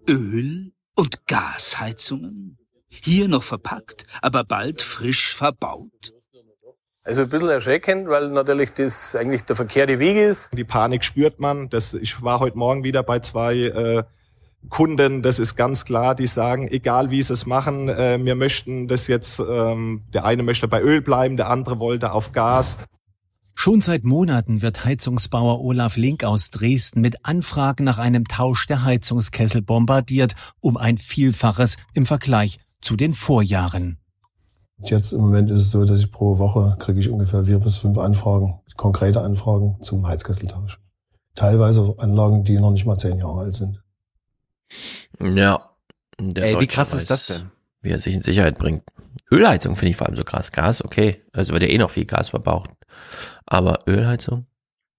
Öl- 0.08 0.72
und 0.94 1.26
Gasheizungen. 1.26 2.56
Hier 3.02 3.28
noch 3.28 3.42
verpackt, 3.42 4.06
aber 4.22 4.44
bald 4.44 4.82
frisch 4.82 5.34
verbaut. 5.34 6.12
Also 7.04 7.22
ein 7.22 7.28
bisschen 7.28 7.48
erschreckend, 7.50 8.08
weil 8.08 8.30
natürlich 8.30 8.70
das 8.72 9.14
eigentlich 9.14 9.42
der 9.42 9.54
verkehrte 9.54 10.00
Weg 10.00 10.16
ist. 10.16 10.50
Die 10.52 10.64
Panik 10.64 11.04
spürt 11.04 11.38
man. 11.38 11.68
Das, 11.68 11.94
ich 11.94 12.20
war 12.20 12.40
heute 12.40 12.58
Morgen 12.58 12.82
wieder 12.82 13.04
bei 13.04 13.20
zwei 13.20 13.54
äh, 13.54 14.02
Kunden, 14.68 15.22
das 15.22 15.38
ist 15.38 15.54
ganz 15.54 15.84
klar, 15.84 16.14
die 16.16 16.26
sagen, 16.26 16.66
egal 16.66 17.10
wie 17.10 17.22
sie 17.22 17.32
es 17.32 17.46
machen, 17.46 17.88
äh, 17.88 18.18
wir 18.20 18.34
möchten 18.34 18.88
das 18.88 19.06
jetzt, 19.06 19.40
ähm, 19.40 20.02
der 20.12 20.24
eine 20.24 20.42
möchte 20.42 20.66
bei 20.66 20.80
Öl 20.80 21.00
bleiben, 21.00 21.36
der 21.36 21.48
andere 21.48 21.78
wollte 21.78 22.12
auf 22.12 22.32
Gas. 22.32 22.78
Schon 23.54 23.80
seit 23.80 24.04
Monaten 24.04 24.60
wird 24.60 24.84
Heizungsbauer 24.84 25.60
Olaf 25.60 25.96
Link 25.96 26.24
aus 26.24 26.50
Dresden 26.50 27.00
mit 27.00 27.24
Anfragen 27.24 27.84
nach 27.84 27.98
einem 27.98 28.24
Tausch 28.24 28.66
der 28.66 28.84
Heizungskessel 28.84 29.62
bombardiert, 29.62 30.34
um 30.60 30.76
ein 30.76 30.98
Vielfaches 30.98 31.76
im 31.94 32.04
Vergleich 32.04 32.58
zu 32.86 32.94
den 32.94 33.14
Vorjahren. 33.14 33.98
Jetzt 34.78 35.12
im 35.12 35.22
Moment 35.22 35.50
ist 35.50 35.60
es 35.60 35.70
so, 35.72 35.84
dass 35.84 35.98
ich 35.98 36.12
pro 36.12 36.38
Woche 36.38 36.76
kriege 36.78 37.00
ich 37.00 37.10
ungefähr 37.10 37.42
vier 37.42 37.58
bis 37.58 37.76
fünf 37.76 37.98
Anfragen, 37.98 38.60
konkrete 38.76 39.22
Anfragen 39.22 39.76
zum 39.82 40.06
Heizkesseltausch. 40.06 40.78
Teilweise 41.34 41.96
Anlagen, 41.98 42.44
die 42.44 42.60
noch 42.60 42.70
nicht 42.70 42.86
mal 42.86 42.96
zehn 42.96 43.18
Jahre 43.18 43.40
alt 43.40 43.56
sind. 43.56 43.82
Ja. 45.20 45.70
Der 46.20 46.44
Ey, 46.44 46.60
wie 46.60 46.68
krass 46.68 46.94
ist 46.94 47.10
das 47.10 47.26
denn? 47.26 47.50
Wie 47.80 47.90
er 47.90 47.98
sich 47.98 48.14
in 48.14 48.22
Sicherheit 48.22 48.56
bringt. 48.56 48.84
Ölheizung 49.32 49.74
finde 49.74 49.90
ich 49.90 49.96
vor 49.96 50.06
allem 50.06 50.16
so 50.16 50.22
krass. 50.22 50.52
Gas, 50.52 50.84
okay. 50.84 51.22
Also 51.32 51.54
wird 51.54 51.64
ja 51.64 51.68
eh 51.68 51.78
noch 51.78 51.90
viel 51.90 52.06
Gas 52.06 52.28
verbraucht. 52.28 52.70
Aber 53.46 53.80
Ölheizung? 53.88 54.46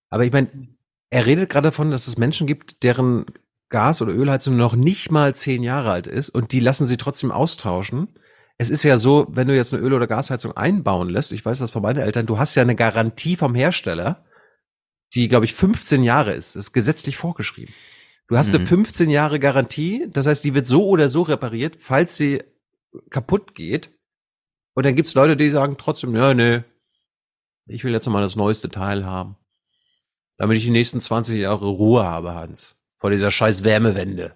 Aber 0.09 0.25
ich 0.25 0.33
meine, 0.33 0.49
er 1.09 1.25
redet 1.25 1.49
gerade 1.49 1.69
davon, 1.69 1.91
dass 1.91 2.07
es 2.07 2.17
Menschen 2.17 2.47
gibt, 2.47 2.83
deren 2.83 3.25
Gas- 3.69 4.01
oder 4.01 4.13
Ölheizung 4.13 4.55
noch 4.55 4.75
nicht 4.75 5.11
mal 5.11 5.35
zehn 5.35 5.63
Jahre 5.63 5.91
alt 5.91 6.07
ist 6.07 6.29
und 6.29 6.51
die 6.51 6.59
lassen 6.59 6.87
sie 6.87 6.97
trotzdem 6.97 7.31
austauschen. 7.31 8.07
Es 8.57 8.69
ist 8.69 8.83
ja 8.83 8.97
so, 8.97 9.27
wenn 9.29 9.47
du 9.47 9.55
jetzt 9.55 9.73
eine 9.73 9.83
Öl- 9.83 9.93
oder 9.93 10.07
Gasheizung 10.07 10.55
einbauen 10.55 11.09
lässt, 11.09 11.31
ich 11.31 11.45
weiß 11.45 11.59
das 11.59 11.71
von 11.71 11.81
meinen 11.81 11.99
Eltern, 11.99 12.25
du 12.25 12.39
hast 12.39 12.55
ja 12.55 12.63
eine 12.63 12.75
Garantie 12.75 13.35
vom 13.35 13.53
Hersteller, 13.53 14.25
die, 15.13 15.27
glaube 15.27 15.45
ich, 15.45 15.53
15 15.53 16.03
Jahre 16.03 16.33
ist. 16.33 16.55
Das 16.55 16.67
ist 16.67 16.73
gesetzlich 16.73 17.17
vorgeschrieben. 17.17 17.73
Du 18.27 18.37
hast 18.37 18.49
eine 18.49 18.59
Mhm. 18.59 18.67
15 18.67 19.09
Jahre 19.09 19.39
Garantie, 19.39 20.07
das 20.11 20.25
heißt, 20.25 20.43
die 20.43 20.53
wird 20.53 20.67
so 20.67 20.85
oder 20.87 21.09
so 21.09 21.21
repariert, 21.21 21.77
falls 21.79 22.15
sie 22.15 22.43
kaputt 23.09 23.53
geht. 23.53 23.91
Und 24.73 24.85
dann 24.85 24.95
gibt's 24.95 25.13
Leute, 25.13 25.37
die 25.37 25.49
sagen 25.49 25.75
trotzdem, 25.77 26.15
ja, 26.15 26.33
nee, 26.33 26.63
ich 27.67 27.83
will 27.83 27.93
jetzt 27.93 28.05
noch 28.05 28.13
mal 28.13 28.21
das 28.21 28.35
neueste 28.35 28.69
Teil 28.69 29.05
haben. 29.05 29.37
Damit 30.37 30.57
ich 30.57 30.65
die 30.65 30.71
nächsten 30.71 30.99
20 30.99 31.37
Jahre 31.39 31.67
Ruhe 31.67 32.03
habe, 32.05 32.33
Hans. 32.33 32.76
Vor 32.97 33.11
dieser 33.11 33.31
scheiß 33.31 33.63
Wärmewende. 33.63 34.35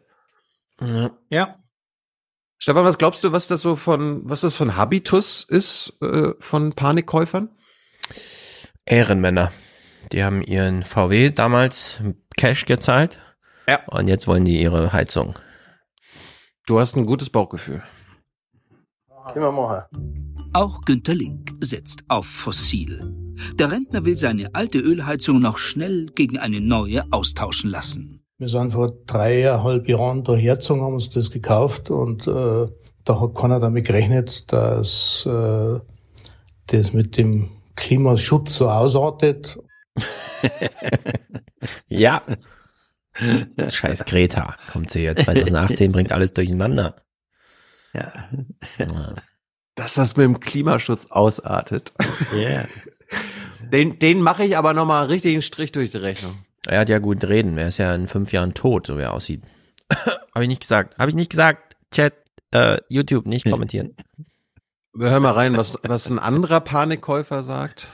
Ja. 1.30 1.58
Stefan, 2.58 2.86
was 2.86 2.98
glaubst 2.98 3.24
du, 3.24 3.32
was 3.32 3.48
das 3.48 3.62
so 3.62 3.76
von, 3.76 4.22
was 4.24 4.42
das 4.42 4.56
von 4.56 4.76
Habitus 4.76 5.44
ist, 5.44 5.94
äh, 6.02 6.34
von 6.40 6.74
Panikkäufern? 6.74 7.50
Ehrenmänner. 8.86 9.52
Die 10.12 10.24
haben 10.24 10.42
ihren 10.42 10.84
VW 10.84 11.30
damals 11.30 12.00
Cash 12.38 12.66
gezahlt. 12.66 13.20
Ja. 13.68 13.84
Und 13.88 14.08
jetzt 14.08 14.28
wollen 14.28 14.46
die 14.46 14.62
ihre 14.62 14.94
Heizung. 14.94 15.40
Du 16.68 16.80
hast 16.80 16.96
ein 16.96 17.06
gutes 17.06 17.30
Bauchgefühl. 17.30 17.82
Wir 19.34 19.52
machen. 19.52 20.32
Auch 20.54 20.82
Günter 20.82 21.16
Link 21.16 21.52
setzt 21.62 22.04
auf 22.10 22.26
Fossil. 22.26 23.16
Der 23.54 23.72
Rentner 23.72 24.06
will 24.06 24.18
seine 24.18 24.54
alte 24.54 24.80
Ölheizung 24.80 25.40
noch 25.40 25.58
schnell 25.58 26.08
gegen 26.08 26.38
eine 26.38 26.60
neue 26.60 27.06
austauschen 27.12 27.70
lassen. 27.70 28.21
Wir 28.42 28.48
sind 28.48 28.72
vor 28.72 28.92
dreieinhalb 29.06 29.88
Jahren 29.88 30.24
da 30.24 30.34
hergezogen, 30.34 30.82
haben 30.82 30.96
uns 30.96 31.12
das 31.12 31.30
gekauft 31.30 31.92
und 31.92 32.26
äh, 32.26 32.68
da 33.04 33.22
hat 33.22 33.36
keiner 33.36 33.60
damit 33.60 33.86
gerechnet, 33.86 34.52
dass 34.52 35.28
äh, 35.28 35.80
das 36.66 36.92
mit 36.92 37.18
dem 37.18 37.52
Klimaschutz 37.76 38.56
so 38.56 38.68
ausartet. 38.70 39.60
Ja. 41.88 42.24
Scheiß 43.70 44.06
Greta 44.06 44.56
kommt 44.72 44.90
sie 44.90 45.04
jetzt 45.04 45.26
2018, 45.26 45.92
bringt 45.92 46.12
alles 46.12 46.34
durcheinander. 46.34 47.04
Ja. 47.94 48.12
Dass 49.76 49.94
das 49.94 50.18
mit 50.18 50.24
dem 50.24 50.40
Klimaschutz 50.40 51.06
ausartet. 51.12 51.94
Yeah. 52.34 52.68
Den, 53.72 54.00
den 54.00 54.22
mache 54.22 54.44
ich 54.44 54.58
aber 54.58 54.74
noch 54.74 54.88
mal 54.88 55.06
richtig 55.06 55.34
einen 55.34 55.44
Strich 55.44 55.72
durch 55.72 55.92
die 55.92 55.98
Rechnung. 55.98 56.44
Er 56.68 56.82
hat 56.82 56.90
ja 56.90 57.00
gut 57.00 57.24
reden. 57.24 57.58
Er 57.58 57.68
ist 57.68 57.78
ja 57.78 57.94
in 57.96 58.08
fünf 58.08 58.32
Jahren 58.32 58.54
tot, 58.54 58.88
so 58.88 58.98
wie 58.98 59.02
er 59.02 59.14
aussieht. 59.14 59.44
Habe 59.90 60.44
ich 60.44 60.48
nicht 60.48 60.62
gesagt. 60.62 60.98
Habe 60.98 61.10
ich 61.10 61.16
nicht 61.16 61.32
gesagt. 61.32 61.76
Chat, 61.92 62.14
äh, 62.52 62.78
YouTube 62.90 63.26
nicht 63.26 63.50
kommentieren. 63.50 63.96
Wir 64.94 65.10
hören 65.10 65.24
mal 65.24 65.32
rein, 65.32 65.56
was, 65.56 65.78
was 65.84 66.10
ein 66.10 66.20
anderer 66.20 66.60
Panikkäufer 66.60 67.44
sagt. 67.44 67.90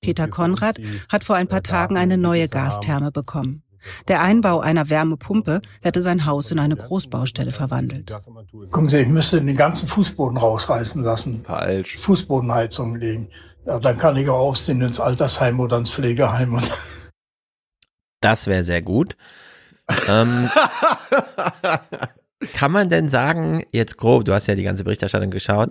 Peter 0.00 0.26
Konrad 0.26 0.78
hat 1.10 1.24
vor 1.24 1.36
ein 1.36 1.46
paar 1.46 1.62
Tagen 1.62 1.98
eine 1.98 2.16
neue 2.16 2.48
Gastherme 2.48 3.12
bekommen. 3.12 3.62
Der 4.08 4.22
Einbau 4.22 4.60
einer 4.60 4.88
Wärmepumpe 4.88 5.60
hätte 5.82 6.02
sein 6.02 6.24
Haus 6.24 6.50
in 6.50 6.58
eine 6.58 6.76
Großbaustelle 6.76 7.50
verwandelt. 7.50 8.14
Gucken 8.70 8.88
Sie, 8.88 8.98
ich 8.98 9.08
müsste 9.08 9.40
den 9.40 9.56
ganzen 9.56 9.88
Fußboden 9.88 10.38
rausreißen 10.38 11.02
lassen. 11.02 11.42
Falsch. 11.44 11.98
Fußbodenheizung 11.98 12.96
legen. 12.96 13.28
Ja, 13.66 13.78
dann 13.78 13.98
kann 13.98 14.16
ich 14.16 14.28
auch 14.28 14.38
ausziehen 14.38 14.80
ins 14.80 15.00
Altersheim 15.00 15.60
oder 15.60 15.78
ins 15.78 15.90
Pflegeheim. 15.90 16.54
Und 16.54 16.70
Das 18.22 18.46
wäre 18.46 18.64
sehr 18.64 18.80
gut. 18.80 19.16
Ähm, 20.08 20.48
kann 22.54 22.72
man 22.72 22.88
denn 22.88 23.08
sagen, 23.08 23.64
jetzt 23.72 23.98
grob, 23.98 24.24
du 24.24 24.32
hast 24.32 24.46
ja 24.46 24.54
die 24.54 24.62
ganze 24.62 24.84
Berichterstattung 24.84 25.30
geschaut, 25.30 25.70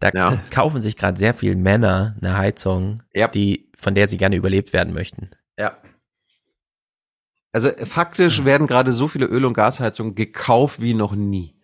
da 0.00 0.40
kaufen 0.50 0.80
sich 0.80 0.96
gerade 0.96 1.18
sehr 1.18 1.34
viele 1.34 1.56
Männer 1.56 2.16
eine 2.20 2.36
Heizung, 2.36 3.02
die, 3.34 3.70
von 3.76 3.94
der 3.94 4.08
sie 4.08 4.16
gerne 4.16 4.36
überlebt 4.36 4.72
werden 4.72 4.94
möchten. 4.94 5.30
Ja. 5.58 5.76
Also 7.52 7.70
faktisch 7.84 8.44
werden 8.44 8.66
gerade 8.66 8.92
so 8.92 9.08
viele 9.08 9.26
Öl- 9.26 9.44
und 9.44 9.54
Gasheizungen 9.54 10.14
gekauft 10.14 10.80
wie 10.80 10.94
noch 10.94 11.14
nie. 11.14 11.56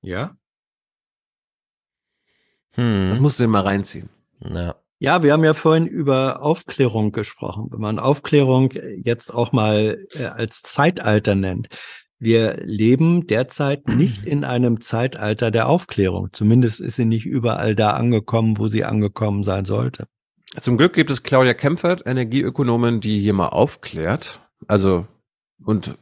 Ja? 0.00 0.36
Hm. 2.72 3.10
Das 3.10 3.20
musst 3.20 3.38
du 3.38 3.44
dir 3.44 3.48
mal 3.48 3.62
reinziehen. 3.62 4.08
Ja. 4.40 4.76
Ja, 5.00 5.22
wir 5.22 5.32
haben 5.32 5.44
ja 5.44 5.54
vorhin 5.54 5.86
über 5.86 6.42
Aufklärung 6.42 7.12
gesprochen. 7.12 7.68
Wenn 7.70 7.80
man 7.80 7.98
Aufklärung 7.98 8.72
jetzt 9.04 9.32
auch 9.32 9.52
mal 9.52 10.04
äh, 10.14 10.24
als 10.24 10.62
Zeitalter 10.62 11.34
nennt. 11.34 11.68
Wir 12.18 12.56
leben 12.64 13.28
derzeit 13.28 13.86
nicht 13.88 14.26
in 14.26 14.44
einem 14.44 14.80
Zeitalter 14.80 15.52
der 15.52 15.68
Aufklärung. 15.68 16.30
Zumindest 16.32 16.80
ist 16.80 16.96
sie 16.96 17.04
nicht 17.04 17.26
überall 17.26 17.76
da 17.76 17.90
angekommen, 17.90 18.58
wo 18.58 18.66
sie 18.66 18.84
angekommen 18.84 19.44
sein 19.44 19.64
sollte. 19.64 20.08
Zum 20.60 20.76
Glück 20.76 20.94
gibt 20.94 21.10
es 21.10 21.22
Claudia 21.22 21.54
Kempfert, 21.54 22.02
Energieökonomin, 22.04 23.00
die 23.00 23.20
hier 23.20 23.34
mal 23.34 23.50
aufklärt. 23.50 24.40
Also, 24.66 25.06
und 25.64 25.96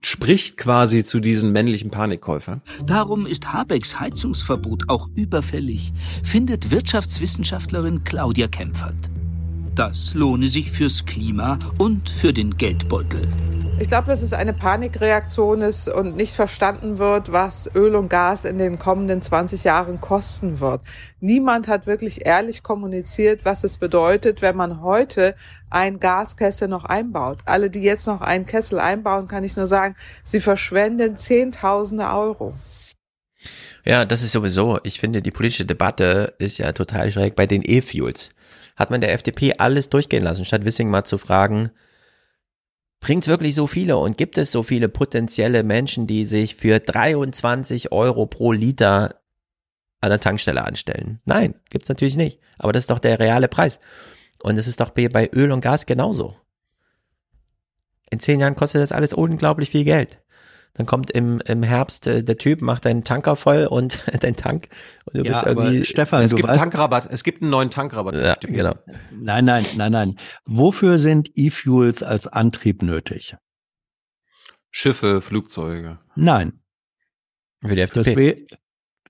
spricht 0.00 0.56
quasi 0.56 1.04
zu 1.04 1.20
diesen 1.20 1.52
männlichen 1.52 1.90
Panikkäufern. 1.90 2.62
Darum 2.86 3.26
ist 3.26 3.52
Habecks 3.52 4.00
Heizungsverbot 4.00 4.88
auch 4.88 5.08
überfällig, 5.14 5.92
findet 6.22 6.70
Wirtschaftswissenschaftlerin 6.70 8.04
Claudia 8.04 8.48
Kempfert. 8.48 9.10
Das 9.78 10.14
lohne 10.14 10.48
sich 10.48 10.72
fürs 10.72 11.04
Klima 11.04 11.56
und 11.78 12.10
für 12.10 12.32
den 12.32 12.56
Geldbeutel. 12.56 13.28
Ich 13.78 13.86
glaube, 13.86 14.08
dass 14.08 14.22
es 14.22 14.32
eine 14.32 14.52
Panikreaktion 14.52 15.62
ist 15.62 15.88
und 15.88 16.16
nicht 16.16 16.34
verstanden 16.34 16.98
wird, 16.98 17.30
was 17.30 17.70
Öl 17.76 17.94
und 17.94 18.10
Gas 18.10 18.44
in 18.44 18.58
den 18.58 18.80
kommenden 18.80 19.22
20 19.22 19.62
Jahren 19.62 20.00
kosten 20.00 20.58
wird. 20.58 20.80
Niemand 21.20 21.68
hat 21.68 21.86
wirklich 21.86 22.26
ehrlich 22.26 22.64
kommuniziert, 22.64 23.44
was 23.44 23.62
es 23.62 23.76
bedeutet, 23.76 24.42
wenn 24.42 24.56
man 24.56 24.82
heute 24.82 25.36
ein 25.70 26.00
Gaskessel 26.00 26.66
noch 26.66 26.84
einbaut. 26.84 27.38
Alle, 27.44 27.70
die 27.70 27.82
jetzt 27.82 28.08
noch 28.08 28.20
einen 28.20 28.46
Kessel 28.46 28.80
einbauen, 28.80 29.28
kann 29.28 29.44
ich 29.44 29.54
nur 29.54 29.66
sagen, 29.66 29.94
sie 30.24 30.40
verschwenden 30.40 31.14
Zehntausende 31.14 32.08
Euro. 32.08 32.52
Ja, 33.84 34.04
das 34.04 34.24
ist 34.24 34.32
sowieso, 34.32 34.80
ich 34.82 34.98
finde, 34.98 35.22
die 35.22 35.30
politische 35.30 35.64
Debatte 35.64 36.34
ist 36.38 36.58
ja 36.58 36.72
total 36.72 37.12
schräg. 37.12 37.36
Bei 37.36 37.46
den 37.46 37.62
E-Fuels 37.64 38.30
hat 38.78 38.90
man 38.90 39.00
der 39.00 39.12
FDP 39.12 39.54
alles 39.58 39.90
durchgehen 39.90 40.22
lassen, 40.22 40.44
statt 40.44 40.64
Wissing 40.64 40.88
mal 40.88 41.04
zu 41.04 41.18
fragen, 41.18 41.70
bringt 43.00 43.24
es 43.24 43.28
wirklich 43.28 43.54
so 43.54 43.66
viele 43.66 43.96
und 43.96 44.16
gibt 44.16 44.38
es 44.38 44.52
so 44.52 44.62
viele 44.62 44.88
potenzielle 44.88 45.64
Menschen, 45.64 46.06
die 46.06 46.24
sich 46.24 46.54
für 46.54 46.78
23 46.78 47.90
Euro 47.90 48.26
pro 48.26 48.52
Liter 48.52 49.20
an 50.00 50.10
der 50.10 50.20
Tankstelle 50.20 50.64
anstellen? 50.64 51.20
Nein, 51.24 51.56
gibt's 51.70 51.88
natürlich 51.88 52.16
nicht. 52.16 52.40
Aber 52.56 52.72
das 52.72 52.84
ist 52.84 52.90
doch 52.90 53.00
der 53.00 53.18
reale 53.18 53.48
Preis. 53.48 53.80
Und 54.42 54.56
es 54.56 54.68
ist 54.68 54.78
doch 54.78 54.90
bei 54.90 55.28
Öl 55.32 55.50
und 55.50 55.60
Gas 55.60 55.84
genauso. 55.84 56.36
In 58.10 58.20
zehn 58.20 58.38
Jahren 58.38 58.54
kostet 58.54 58.80
das 58.80 58.92
alles 58.92 59.12
unglaublich 59.12 59.70
viel 59.70 59.84
Geld. 59.84 60.20
Dann 60.78 60.86
kommt 60.86 61.10
im, 61.10 61.40
im 61.44 61.62
Herbst 61.64 62.06
äh, 62.06 62.22
der 62.24 62.38
Typ, 62.38 62.62
macht 62.62 62.84
deinen 62.84 63.02
Tanker 63.04 63.34
voll 63.36 63.66
und 63.66 64.02
dein 64.20 64.36
Tank. 64.36 64.68
Und 65.04 65.16
du 65.18 65.24
Ja, 65.24 65.32
bist 65.42 65.46
irgendwie. 65.46 65.76
aber 65.78 65.84
Stefan, 65.84 66.22
es 66.22 66.30
du 66.30 66.36
gibt 66.36 66.48
weißt- 66.48 66.56
Tankrabatt, 66.56 67.08
es 67.10 67.24
gibt 67.24 67.42
einen 67.42 67.50
neuen 67.50 67.68
Tankrabatt. 67.70 68.14
Ja, 68.14 68.36
genau. 68.40 68.74
Nein, 69.10 69.44
nein, 69.44 69.66
nein, 69.76 69.92
nein. 69.92 70.16
Wofür 70.46 70.98
sind 70.98 71.30
E-Fuels 71.34 72.02
als 72.02 72.26
Antrieb 72.28 72.82
nötig? 72.82 73.36
Schiffe, 74.70 75.20
Flugzeuge. 75.20 75.98
Nein. 76.14 76.60
Für 77.64 77.74
die 77.74 77.80
FDP. 77.82 78.46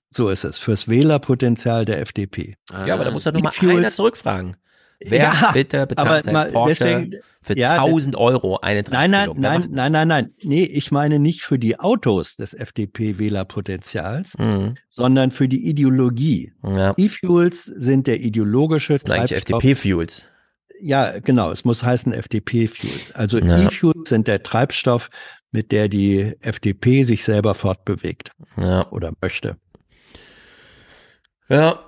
So 0.09 0.29
ist 0.29 0.43
es. 0.43 0.57
Fürs 0.57 0.87
Wählerpotenzial 0.87 1.85
der 1.85 1.99
FDP. 2.01 2.55
Ja, 2.85 2.95
aber 2.95 3.05
da 3.05 3.11
muss 3.11 3.25
doch 3.25 3.31
nur 3.33 3.43
mal 3.43 3.49
E-Fuels- 3.51 3.77
einer 3.77 3.91
zurückfragen. 3.91 4.57
Wer 5.01 5.19
Ja, 5.19 5.51
bitte 5.53 5.77
aber 5.81 5.87
bezahlt 5.95 6.25
sein 6.25 6.33
mal 6.33 6.51
Porsche 6.51 6.83
deswegen- 6.83 7.15
für 7.41 7.57
ja, 7.57 7.67
das- 7.69 7.77
1000 7.85 8.15
Euro 8.17 8.57
eine 8.57 8.83
Nein, 8.89 9.11
nein, 9.11 9.29
nein, 9.37 9.67
nein, 9.71 9.91
nein, 9.93 10.07
nein. 10.09 10.33
Nee, 10.43 10.63
ich 10.63 10.91
meine 10.91 11.19
nicht 11.19 11.41
für 11.43 11.57
die 11.57 11.79
Autos 11.79 12.35
des 12.35 12.53
FDP-Wählerpotenzials, 12.53 14.37
Mhm. 14.37 14.75
sondern 14.89 15.31
für 15.31 15.47
die 15.47 15.65
Ideologie. 15.67 16.51
Ja. 16.63 16.93
E-Fuels 16.97 17.63
sind 17.63 18.07
der 18.07 18.19
ideologische 18.19 18.93
Das 18.93 19.01
sind 19.03 19.09
Treibstoff. 19.09 19.63
FDP-Fuels. 19.63 20.25
Ja, 20.81 21.19
genau. 21.19 21.51
Es 21.51 21.63
muss 21.63 21.81
heißen 21.83 22.11
FDP-Fuels. 22.13 23.13
Also 23.13 23.37
Ja. 23.39 23.57
E-Fuels 23.67 24.09
sind 24.09 24.27
der 24.27 24.43
Treibstoff, 24.43 25.09
mit 25.51 25.71
der 25.71 25.87
die 25.87 26.35
FDP 26.41 27.03
sich 27.03 27.23
selber 27.23 27.55
fortbewegt 27.55 28.31
Ja. 28.57 28.85
oder 28.91 29.13
möchte. 29.21 29.55
Ja. 31.47 31.79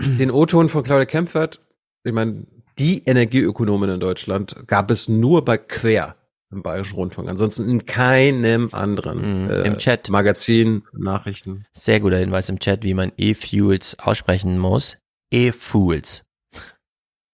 Den 0.00 0.30
O-Ton 0.30 0.68
von 0.68 0.82
Claudia 0.82 1.04
Kempfert, 1.06 1.60
ich 2.04 2.12
meine, 2.12 2.46
die 2.78 3.04
Energieökonomin 3.04 3.90
in 3.90 4.00
Deutschland 4.00 4.56
gab 4.66 4.90
es 4.90 5.08
nur 5.08 5.44
bei 5.44 5.58
Quer 5.58 6.16
im 6.50 6.62
Bayerischen 6.62 6.94
Rundfunk. 6.94 7.28
Ansonsten 7.28 7.68
in 7.68 7.84
keinem 7.84 8.70
anderen 8.72 9.44
Mhm, 9.44 9.50
äh, 9.50 9.62
im 9.66 9.76
Chat. 9.78 10.08
Magazin, 10.08 10.82
Nachrichten. 10.92 11.66
Sehr 11.72 12.00
guter 12.00 12.16
Hinweis 12.18 12.48
im 12.48 12.58
Chat, 12.58 12.82
wie 12.84 12.94
man 12.94 13.12
E-Fuels 13.18 13.98
aussprechen 13.98 14.58
muss. 14.58 14.98
E-Fuels. 15.30 16.24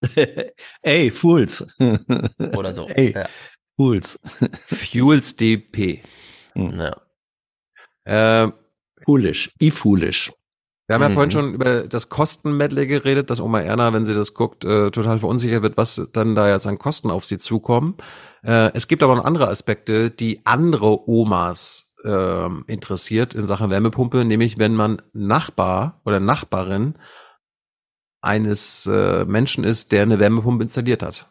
Ey, 0.83 1.11
Fools. 1.11 1.67
Oder 2.57 2.73
so. 2.73 2.87
Ey, 2.87 3.13
Ja. 3.15 3.29
Fools. 3.77 4.19
Fuels 4.67 5.37
DP. 5.37 6.03
Ja. 6.55 6.97
Äh, 8.05 8.53
Foolish. 9.05 9.51
E-Foolish. 9.61 10.33
Wir 10.87 10.95
haben 10.95 11.03
ja 11.03 11.09
Mhm. 11.09 11.15
vorhin 11.15 11.31
schon 11.31 11.55
über 11.55 11.83
das 11.89 12.11
Kostenmedley 12.11 12.87
geredet, 12.87 13.31
dass 13.31 13.41
Oma 13.41 13.61
Erna, 13.61 13.93
wenn 13.95 14.05
sie 14.05 14.15
das 14.15 14.35
guckt, 14.35 14.65
äh, 14.65 14.91
total 14.91 15.19
verunsichert 15.19 15.63
wird, 15.63 15.77
was 15.79 16.09
dann 16.13 16.35
da 16.35 16.51
jetzt 16.51 16.67
an 16.67 16.79
Kosten 16.79 17.11
auf 17.11 17.25
sie 17.25 17.39
zukommen. 17.39 17.97
Äh, 18.43 18.71
es 18.75 18.87
gibt 18.87 19.03
aber 19.03 19.17
noch 19.17 19.25
andere 19.25 19.49
Aspekte, 19.49 20.11
die 20.11 20.45
andere 20.45 21.09
Omas 21.09 21.87
ähm, 22.05 22.65
interessiert 22.67 23.35
in 23.35 23.47
Sachen 23.47 23.71
Wärmepumpe, 23.71 24.27
nämlich 24.27 24.59
wenn 24.59 24.75
man 24.75 25.01
Nachbar 25.15 26.03
oder 26.05 26.21
Nachbarin 26.21 26.99
eines 28.21 28.85
äh, 28.87 29.25
Menschen 29.25 29.65
ist, 29.65 29.91
der 29.93 30.03
eine 30.03 30.19
Wärmepumpe 30.19 30.65
installiert 30.65 31.03
hat. 31.03 31.31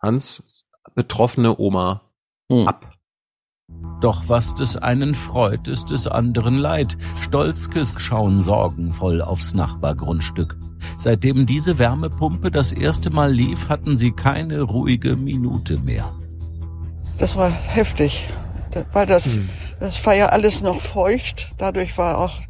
Hans, 0.00 0.66
betroffene 0.94 1.58
Oma 1.58 2.10
ab. 2.66 2.93
Doch 4.00 4.28
was 4.28 4.54
des 4.54 4.76
einen 4.76 5.14
freut, 5.14 5.66
ist 5.66 5.90
des 5.90 6.06
anderen 6.06 6.58
leid. 6.58 6.98
Stolzkes 7.22 7.94
schauen 7.98 8.40
sorgenvoll 8.40 9.22
aufs 9.22 9.54
Nachbargrundstück. 9.54 10.56
Seitdem 10.98 11.46
diese 11.46 11.78
Wärmepumpe 11.78 12.50
das 12.50 12.72
erste 12.72 13.10
Mal 13.10 13.32
lief, 13.32 13.68
hatten 13.68 13.96
sie 13.96 14.12
keine 14.12 14.62
ruhige 14.62 15.16
Minute 15.16 15.78
mehr. 15.78 16.12
Das 17.18 17.36
war 17.36 17.50
heftig, 17.50 18.28
weil 18.92 19.06
das, 19.06 19.38
das 19.80 20.04
war 20.04 20.14
ja 20.14 20.26
alles 20.26 20.62
noch 20.62 20.80
feucht. 20.80 21.54
Dadurch 21.56 21.96
war 21.96 22.18
auch 22.18 22.40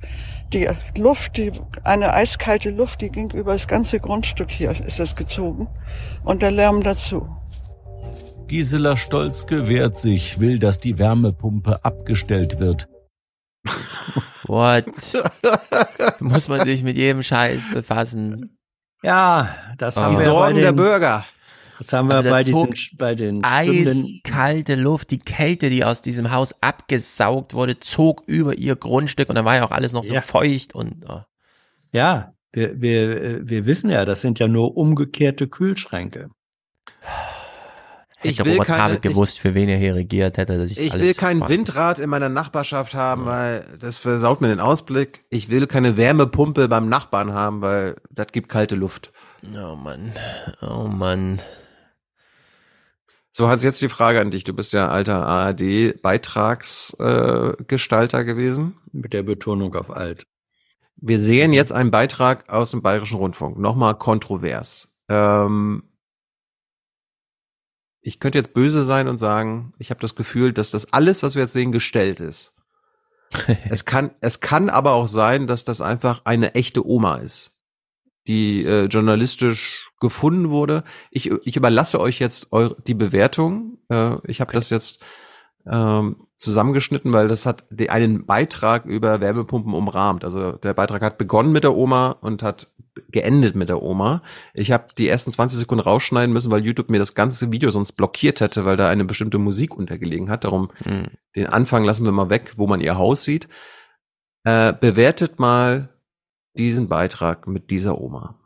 die 0.52 0.68
Luft, 0.98 1.36
die, 1.36 1.52
eine 1.82 2.14
eiskalte 2.14 2.70
Luft, 2.70 3.00
die 3.00 3.10
ging 3.10 3.30
über 3.30 3.52
das 3.52 3.68
ganze 3.68 4.00
Grundstück 4.00 4.50
hier, 4.50 4.70
ist 4.70 5.00
es 5.00 5.16
gezogen. 5.16 5.68
Und 6.24 6.42
der 6.42 6.50
Lärm 6.50 6.82
dazu. 6.82 7.28
Gisela 8.48 8.96
Stolzke 8.96 9.68
wehrt 9.68 9.98
sich, 9.98 10.38
will, 10.40 10.58
dass 10.58 10.78
die 10.80 10.98
Wärmepumpe 10.98 11.84
abgestellt 11.84 12.58
wird. 12.58 12.88
What? 14.46 14.84
Muss 16.20 16.48
man 16.48 16.64
sich 16.66 16.82
mit 16.82 16.96
jedem 16.96 17.22
Scheiß 17.22 17.70
befassen? 17.72 18.58
Ja, 19.02 19.54
das 19.78 19.96
haben 19.96 20.12
Die 20.12 20.18
wir 20.18 20.24
Sorgen 20.24 20.40
bei 20.40 20.52
den, 20.52 20.62
der 20.62 20.72
Bürger. 20.72 21.24
Das 21.78 21.92
haben 21.92 22.08
wir 22.08 22.16
Also 22.16 22.30
bei, 22.30 22.42
diesen, 22.42 22.96
bei 22.98 23.14
den 23.14 23.44
Eiskalte 23.44 24.74
Luft, 24.76 25.10
die 25.10 25.18
Kälte, 25.18 25.70
die 25.70 25.84
aus 25.84 26.02
diesem 26.02 26.30
Haus 26.30 26.54
abgesaugt 26.60 27.54
wurde, 27.54 27.80
zog 27.80 28.22
über 28.26 28.54
ihr 28.54 28.76
Grundstück 28.76 29.28
und 29.28 29.34
dann 29.34 29.44
war 29.44 29.56
ja 29.56 29.64
auch 29.66 29.72
alles 29.72 29.92
noch 29.92 30.04
so 30.04 30.14
Ja. 30.14 30.20
feucht 30.20 30.74
und 30.74 31.04
oh. 31.08 31.22
Ja, 31.92 32.32
wir, 32.52 32.80
wir, 32.80 33.22
äh, 33.22 33.48
wir 33.48 33.66
wissen 33.66 33.90
ja, 33.90 34.04
das 34.04 34.20
sind 34.20 34.38
ja 34.38 34.46
nur 34.46 34.76
umgekehrte 34.76 35.48
Kühlschränke. 35.48 36.30
Ich 38.24 38.44
will 38.44 38.52
Robert 38.52 38.66
keine- 38.66 38.82
Habeck 38.82 39.02
gewusst, 39.02 39.38
für 39.38 39.54
wen 39.54 39.68
er 39.68 39.78
hier 39.78 39.94
regiert, 39.94 40.38
hätte 40.38 40.54
er 40.54 40.66
sich 40.66 40.80
Ich 40.80 40.92
alles 40.92 41.04
will 41.04 41.14
kein 41.14 41.36
sparen. 41.38 41.52
Windrad 41.52 41.98
in 41.98 42.10
meiner 42.10 42.28
Nachbarschaft 42.28 42.94
haben, 42.94 43.26
weil 43.26 43.64
das 43.78 43.98
versaut 43.98 44.40
mir 44.40 44.48
den 44.48 44.60
Ausblick. 44.60 45.24
Ich 45.30 45.50
will 45.50 45.66
keine 45.66 45.96
Wärmepumpe 45.96 46.68
beim 46.68 46.88
Nachbarn 46.88 47.32
haben, 47.32 47.60
weil 47.60 47.96
das 48.10 48.28
gibt 48.32 48.48
kalte 48.48 48.76
Luft. 48.76 49.12
Oh 49.54 49.76
Mann, 49.76 50.12
oh 50.62 50.86
Mann. 50.88 51.40
So, 53.36 53.48
Hans, 53.48 53.64
jetzt 53.64 53.82
die 53.82 53.88
Frage 53.88 54.20
an 54.20 54.30
dich. 54.30 54.44
Du 54.44 54.52
bist 54.52 54.72
ja 54.72 54.86
alter 54.88 55.26
ARD-Beitragsgestalter 55.26 58.20
äh, 58.20 58.24
gewesen. 58.24 58.76
Mit 58.92 59.12
der 59.12 59.24
Betonung 59.24 59.74
auf 59.74 59.90
alt. 59.90 60.24
Wir 60.96 61.18
sehen 61.18 61.52
jetzt 61.52 61.72
einen 61.72 61.90
Beitrag 61.90 62.48
aus 62.48 62.70
dem 62.70 62.80
Bayerischen 62.80 63.16
Rundfunk. 63.18 63.58
Nochmal 63.58 63.96
kontrovers. 63.96 64.88
Ähm, 65.08 65.82
ich 68.04 68.20
könnte 68.20 68.38
jetzt 68.38 68.52
böse 68.52 68.84
sein 68.84 69.08
und 69.08 69.18
sagen, 69.18 69.72
ich 69.78 69.90
habe 69.90 70.00
das 70.00 70.14
Gefühl, 70.14 70.52
dass 70.52 70.70
das 70.70 70.92
alles, 70.92 71.22
was 71.22 71.34
wir 71.34 71.42
jetzt 71.42 71.54
sehen, 71.54 71.72
gestellt 71.72 72.20
ist. 72.20 72.52
es 73.70 73.86
kann, 73.86 74.10
es 74.20 74.40
kann 74.40 74.68
aber 74.68 74.92
auch 74.92 75.08
sein, 75.08 75.46
dass 75.46 75.64
das 75.64 75.80
einfach 75.80 76.20
eine 76.24 76.54
echte 76.54 76.86
Oma 76.86 77.16
ist, 77.16 77.52
die 78.28 78.64
äh, 78.64 78.84
journalistisch 78.84 79.90
gefunden 80.00 80.50
wurde. 80.50 80.84
Ich, 81.10 81.30
ich 81.30 81.56
überlasse 81.56 81.98
euch 81.98 82.18
jetzt 82.18 82.48
eure, 82.52 82.76
die 82.86 82.94
Bewertung. 82.94 83.78
Äh, 83.88 84.16
ich 84.26 84.40
habe 84.40 84.50
okay. 84.50 84.58
das 84.58 84.68
jetzt 84.68 85.02
ähm, 85.70 86.16
zusammengeschnitten, 86.36 87.12
weil 87.12 87.28
das 87.28 87.46
hat 87.46 87.64
die, 87.70 87.90
einen 87.90 88.26
Beitrag 88.26 88.84
über 88.84 89.20
Wärmepumpen 89.20 89.72
umrahmt. 89.72 90.24
Also 90.24 90.52
der 90.52 90.74
Beitrag 90.74 91.02
hat 91.02 91.18
begonnen 91.18 91.52
mit 91.52 91.64
der 91.64 91.74
Oma 91.74 92.12
und 92.20 92.42
hat 92.42 92.70
geendet 93.08 93.54
mit 93.54 93.68
der 93.68 93.82
Oma. 93.82 94.22
Ich 94.52 94.72
habe 94.72 94.88
die 94.96 95.08
ersten 95.08 95.32
20 95.32 95.58
Sekunden 95.58 95.82
rausschneiden 95.82 96.32
müssen, 96.32 96.50
weil 96.50 96.64
YouTube 96.64 96.90
mir 96.90 96.98
das 96.98 97.14
ganze 97.14 97.50
Video 97.50 97.70
sonst 97.70 97.92
blockiert 97.92 98.40
hätte, 98.40 98.64
weil 98.64 98.76
da 98.76 98.88
eine 98.88 99.04
bestimmte 99.04 99.38
Musik 99.38 99.74
untergelegen 99.74 100.30
hat. 100.30 100.44
Darum 100.44 100.70
mhm. 100.84 101.06
den 101.34 101.46
Anfang 101.46 101.84
lassen 101.84 102.04
wir 102.04 102.12
mal 102.12 102.30
weg, 102.30 102.52
wo 102.56 102.66
man 102.66 102.80
ihr 102.80 102.98
Haus 102.98 103.24
sieht. 103.24 103.48
Äh, 104.44 104.74
bewertet 104.74 105.38
mal 105.38 105.88
diesen 106.56 106.88
Beitrag 106.88 107.46
mit 107.46 107.70
dieser 107.70 108.00
Oma. 108.00 108.38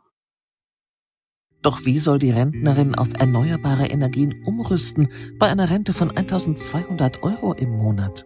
Doch 1.61 1.85
wie 1.85 1.97
soll 1.97 2.19
die 2.19 2.31
Rentnerin 2.31 2.95
auf 2.95 3.09
erneuerbare 3.19 3.87
Energien 3.87 4.43
umrüsten 4.45 5.09
bei 5.37 5.47
einer 5.47 5.69
Rente 5.69 5.93
von 5.93 6.15
1200 6.15 7.21
Euro 7.23 7.53
im 7.53 7.77
Monat? 7.77 8.25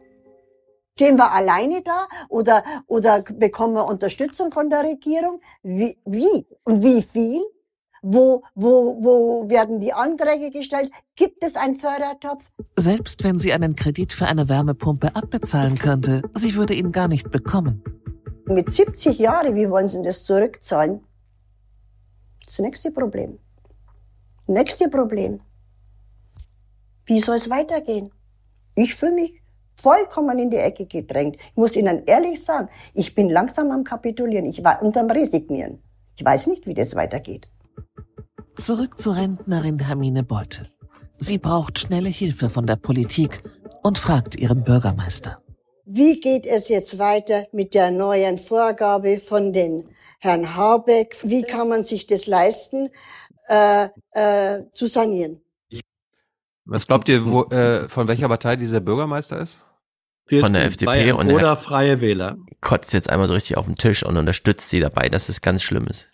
Stehen 0.95 1.17
wir 1.17 1.31
alleine 1.31 1.81
da 1.81 2.07
oder, 2.29 2.63
oder 2.85 3.21
bekommen 3.21 3.73
wir 3.73 3.85
Unterstützung 3.87 4.51
von 4.51 4.69
der 4.69 4.83
Regierung? 4.83 5.41
Wie, 5.63 5.97
wie 6.05 6.45
und 6.63 6.83
wie 6.83 7.01
viel? 7.01 7.41
Wo, 8.03 8.43
wo, 8.53 8.97
wo 9.01 9.49
werden 9.49 9.79
die 9.79 9.93
Anträge 9.93 10.51
gestellt? 10.51 10.91
Gibt 11.15 11.43
es 11.43 11.55
einen 11.55 11.75
Fördertopf? 11.75 12.49
Selbst 12.77 13.23
wenn 13.23 13.39
sie 13.39 13.53
einen 13.53 13.75
Kredit 13.75 14.13
für 14.13 14.27
eine 14.27 14.49
Wärmepumpe 14.49 15.15
abbezahlen 15.15 15.79
könnte, 15.79 16.21
sie 16.33 16.55
würde 16.55 16.73
ihn 16.73 16.91
gar 16.91 17.07
nicht 17.07 17.31
bekommen. 17.31 17.81
Mit 18.45 18.71
70 18.71 19.17
Jahren, 19.17 19.55
wie 19.55 19.69
wollen 19.69 19.87
Sie 19.87 20.01
das 20.01 20.25
zurückzahlen? 20.25 21.01
Das 22.45 22.59
nächste 22.59 22.91
Problem. 22.91 23.39
Nächste 24.47 24.89
Problem. 24.89 25.39
Wie 27.05 27.19
soll 27.19 27.35
es 27.35 27.49
weitergehen? 27.49 28.09
Ich 28.75 28.95
fühle 28.95 29.13
mich 29.13 29.41
vollkommen 29.75 30.39
in 30.39 30.49
die 30.49 30.57
Ecke 30.57 30.85
gedrängt. 30.85 31.37
Ich 31.51 31.57
muss 31.57 31.75
Ihnen 31.75 32.03
ehrlich 32.05 32.43
sagen, 32.43 32.69
ich 32.93 33.13
bin 33.13 33.29
langsam 33.29 33.71
am 33.71 33.83
Kapitulieren, 33.83 34.45
ich 34.45 34.63
war 34.63 34.81
unterm 34.81 35.09
Resignieren. 35.09 35.81
Ich 36.15 36.23
weiß 36.23 36.47
nicht, 36.47 36.67
wie 36.67 36.73
das 36.73 36.95
weitergeht. 36.95 37.49
Zurück 38.55 39.01
zur 39.01 39.15
Rentnerin 39.15 39.79
Hermine 39.79 40.23
Bolte. 40.23 40.69
Sie 41.17 41.37
braucht 41.37 41.79
schnelle 41.79 42.09
Hilfe 42.09 42.49
von 42.49 42.67
der 42.67 42.75
Politik 42.75 43.41
und 43.81 43.97
fragt 43.97 44.35
ihren 44.35 44.63
Bürgermeister. 44.63 45.42
Wie 45.85 46.21
geht 46.21 46.45
es 46.45 46.69
jetzt 46.69 46.97
weiter 46.97 47.45
mit 47.51 47.73
der 47.73 47.91
neuen 47.91 48.37
Vorgabe 48.37 49.17
von 49.17 49.51
den 49.51 49.89
Herrn 50.19 50.55
Habeck? 50.55 51.17
Wie 51.23 51.43
kann 51.43 51.67
man 51.67 51.83
sich 51.83 52.07
das 52.07 52.25
leisten, 52.25 52.89
äh, 53.47 53.89
äh, 54.11 54.63
zu 54.71 54.87
sanieren? 54.87 55.41
Was 56.65 56.87
glaubt 56.87 57.09
ihr, 57.09 57.25
wo, 57.25 57.43
äh, 57.45 57.89
von 57.89 58.07
welcher 58.07 58.29
Partei 58.29 58.55
dieser 58.55 58.79
Bürgermeister 58.79 59.41
ist? 59.41 59.61
Von 60.29 60.53
der 60.53 60.63
FDP 60.63 60.85
Bayern 60.85 61.17
und 61.17 61.29
oder 61.29 61.57
Freie 61.57 61.99
Wähler. 61.99 62.37
kotzt 62.61 62.93
jetzt 62.93 63.09
einmal 63.09 63.27
so 63.27 63.33
richtig 63.33 63.57
auf 63.57 63.65
den 63.65 63.75
Tisch 63.75 64.03
und 64.03 64.15
unterstützt 64.15 64.69
sie 64.69 64.79
dabei, 64.79 65.09
dass 65.09 65.27
es 65.27 65.41
ganz 65.41 65.63
schlimm 65.63 65.85
ist. 65.87 66.12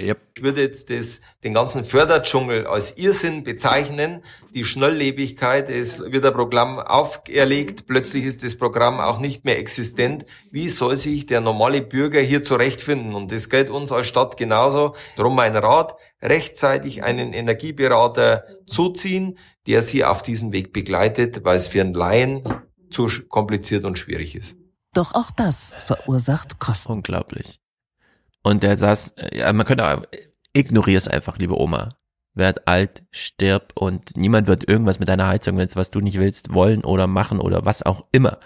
Yep. 0.00 0.20
Ich 0.36 0.42
würde 0.42 0.62
jetzt 0.62 0.90
das, 0.90 1.20
den 1.44 1.54
ganzen 1.54 1.84
Förderdschungel 1.84 2.66
als 2.66 2.96
Irrsinn 2.96 3.44
bezeichnen. 3.44 4.22
Die 4.54 4.64
Schnelllebigkeit, 4.64 5.68
es 5.68 6.00
wird 6.00 6.24
ein 6.24 6.32
Programm 6.32 6.78
auferlegt, 6.78 7.86
plötzlich 7.86 8.24
ist 8.24 8.42
das 8.42 8.56
Programm 8.56 9.00
auch 9.00 9.18
nicht 9.18 9.44
mehr 9.44 9.58
existent. 9.58 10.24
Wie 10.50 10.68
soll 10.68 10.96
sich 10.96 11.26
der 11.26 11.40
normale 11.40 11.82
Bürger 11.82 12.20
hier 12.20 12.42
zurechtfinden? 12.42 13.14
Und 13.14 13.32
das 13.32 13.50
gilt 13.50 13.70
uns 13.70 13.92
als 13.92 14.06
Stadt 14.06 14.36
genauso. 14.36 14.94
Darum 15.16 15.36
mein 15.36 15.56
Rat, 15.56 15.96
rechtzeitig 16.22 17.02
einen 17.02 17.32
Energieberater 17.32 18.44
zuziehen, 18.66 19.38
der 19.66 19.82
Sie 19.82 20.04
auf 20.04 20.22
diesen 20.22 20.52
Weg 20.52 20.72
begleitet, 20.72 21.44
weil 21.44 21.56
es 21.56 21.68
für 21.68 21.80
einen 21.80 21.94
Laien 21.94 22.42
zu 22.90 23.08
kompliziert 23.28 23.84
und 23.84 23.98
schwierig 23.98 24.34
ist. 24.34 24.56
Doch 24.92 25.14
auch 25.14 25.30
das 25.30 25.72
verursacht 25.78 26.58
Kosten. 26.58 26.92
Unglaublich. 26.92 27.60
Und 28.42 28.62
der 28.62 28.76
saß, 28.76 29.14
ja, 29.32 29.52
man 29.52 29.66
könnte 29.66 29.86
auch, 29.86 30.02
ignorier 30.52 30.98
es 30.98 31.08
einfach, 31.08 31.38
liebe 31.38 31.58
Oma. 31.58 31.90
Werd 32.32 32.68
alt, 32.68 33.02
stirb 33.10 33.72
und 33.74 34.16
niemand 34.16 34.46
wird 34.46 34.68
irgendwas 34.68 35.00
mit 35.00 35.08
deiner 35.08 35.26
Heizung, 35.26 35.56
wenn 35.58 35.66
es 35.66 35.74
was 35.74 35.90
du 35.90 36.00
nicht 36.00 36.18
willst, 36.18 36.54
wollen 36.54 36.84
oder 36.84 37.08
machen 37.08 37.40
oder 37.40 37.64
was 37.64 37.82
auch 37.82 38.06
immer. 38.12 38.38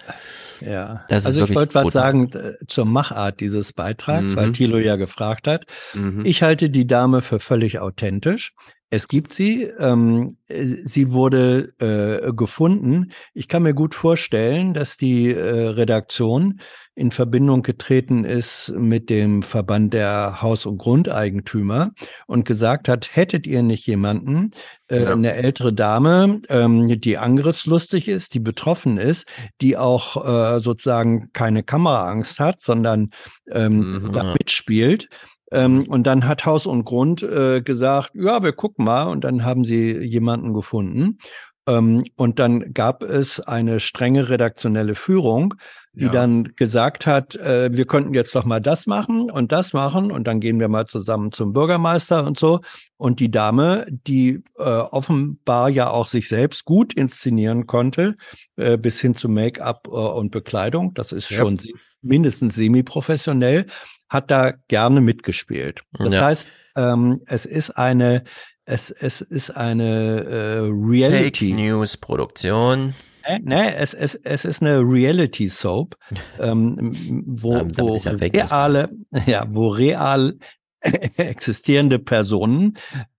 Ja, 0.60 1.04
das 1.08 1.26
also 1.26 1.44
ich 1.44 1.54
wollte 1.54 1.74
was 1.74 1.92
sagen 1.92 2.30
äh, 2.32 2.54
zur 2.66 2.86
Machart 2.86 3.40
dieses 3.40 3.74
Beitrags, 3.74 4.30
mhm. 4.30 4.36
weil 4.36 4.52
Thilo 4.52 4.78
ja 4.78 4.96
gefragt 4.96 5.46
hat. 5.46 5.66
Mhm. 5.92 6.24
Ich 6.24 6.42
halte 6.42 6.70
die 6.70 6.86
Dame 6.86 7.20
für 7.20 7.40
völlig 7.40 7.78
authentisch. 7.78 8.54
Es 8.90 9.08
gibt 9.08 9.34
sie. 9.34 9.64
Ähm, 9.78 10.36
sie 10.48 11.12
wurde 11.12 11.72
äh, 11.80 12.32
gefunden. 12.32 13.10
Ich 13.32 13.48
kann 13.48 13.64
mir 13.64 13.74
gut 13.74 13.94
vorstellen, 13.94 14.72
dass 14.74 14.96
die 14.96 15.32
äh, 15.32 15.68
Redaktion 15.68 16.60
in 16.94 17.10
Verbindung 17.10 17.62
getreten 17.62 18.24
ist 18.24 18.72
mit 18.76 19.10
dem 19.10 19.42
Verband 19.42 19.94
der 19.94 20.42
Haus- 20.42 20.64
und 20.64 20.78
Grundeigentümer 20.78 21.90
und 22.28 22.44
gesagt 22.44 22.88
hat, 22.88 23.16
hättet 23.16 23.48
ihr 23.48 23.64
nicht 23.64 23.86
jemanden, 23.86 24.52
äh, 24.88 25.02
ja. 25.02 25.12
eine 25.12 25.32
ältere 25.34 25.72
Dame, 25.72 26.40
ähm, 26.48 27.00
die 27.00 27.18
angriffslustig 27.18 28.06
ist, 28.06 28.34
die 28.34 28.40
betroffen 28.40 28.98
ist, 28.98 29.26
die 29.60 29.76
auch 29.76 30.24
äh, 30.24 30.60
sozusagen 30.60 31.30
keine 31.32 31.64
Kameraangst 31.64 32.38
hat, 32.38 32.60
sondern 32.60 33.10
ähm, 33.50 33.78
mhm. 33.78 34.12
da 34.12 34.34
mitspielt, 34.34 35.08
ähm, 35.54 35.84
und 35.88 36.04
dann 36.06 36.26
hat 36.26 36.44
Haus 36.44 36.66
und 36.66 36.84
Grund 36.84 37.22
äh, 37.22 37.62
gesagt, 37.62 38.10
ja, 38.14 38.42
wir 38.42 38.52
gucken 38.52 38.84
mal. 38.84 39.04
Und 39.04 39.22
dann 39.22 39.44
haben 39.44 39.64
sie 39.64 39.98
jemanden 39.98 40.52
gefunden. 40.52 41.18
Ähm, 41.66 42.04
und 42.16 42.40
dann 42.40 42.74
gab 42.74 43.02
es 43.02 43.40
eine 43.40 43.80
strenge 43.80 44.28
redaktionelle 44.28 44.94
Führung, 44.94 45.54
die 45.92 46.06
ja. 46.06 46.10
dann 46.10 46.56
gesagt 46.56 47.06
hat, 47.06 47.36
äh, 47.36 47.72
wir 47.72 47.86
könnten 47.86 48.12
jetzt 48.14 48.34
doch 48.34 48.44
mal 48.44 48.60
das 48.60 48.86
machen 48.86 49.30
und 49.30 49.52
das 49.52 49.72
machen 49.72 50.10
und 50.10 50.24
dann 50.26 50.40
gehen 50.40 50.58
wir 50.58 50.68
mal 50.68 50.86
zusammen 50.86 51.30
zum 51.30 51.52
Bürgermeister 51.52 52.26
und 52.26 52.38
so. 52.38 52.60
Und 52.96 53.20
die 53.20 53.30
Dame, 53.30 53.86
die 53.88 54.42
äh, 54.58 54.62
offenbar 54.62 55.70
ja 55.70 55.88
auch 55.88 56.08
sich 56.08 56.28
selbst 56.28 56.64
gut 56.64 56.92
inszenieren 56.92 57.66
konnte, 57.66 58.16
äh, 58.56 58.76
bis 58.76 59.00
hin 59.00 59.14
zu 59.14 59.28
Make-up 59.28 59.86
äh, 59.86 59.90
und 59.90 60.32
Bekleidung, 60.32 60.94
das 60.94 61.12
ist 61.12 61.30
ja. 61.30 61.38
schon 61.38 61.58
mindestens 62.02 62.56
semi-professionell, 62.56 63.66
hat 64.08 64.30
da 64.30 64.52
gerne 64.68 65.00
mitgespielt. 65.00 65.82
Das 65.98 66.14
ja. 66.14 66.20
heißt, 66.22 66.50
ähm, 66.76 67.20
es 67.26 67.46
ist 67.46 67.70
eine, 67.70 68.24
es, 68.64 68.90
es 68.90 69.20
ist 69.20 69.50
eine 69.50 70.24
äh, 70.24 70.58
Reality. 70.70 71.46
Fake 71.46 71.56
News 71.56 71.96
Produktion. 71.96 72.94
Nee, 73.26 73.40
nee, 73.42 73.74
es, 73.74 73.94
es, 73.94 74.14
es 74.14 74.44
ist 74.44 74.62
eine 74.62 74.80
Reality 74.80 75.48
Soap, 75.48 75.96
ähm, 76.38 77.24
wo, 77.26 77.62
wo 77.76 77.96
ja 77.96 78.12
reale, 78.12 78.90
ja, 79.26 79.46
wo 79.48 79.68
real 79.68 80.36
existierende 81.16 81.98
Personen 81.98 82.76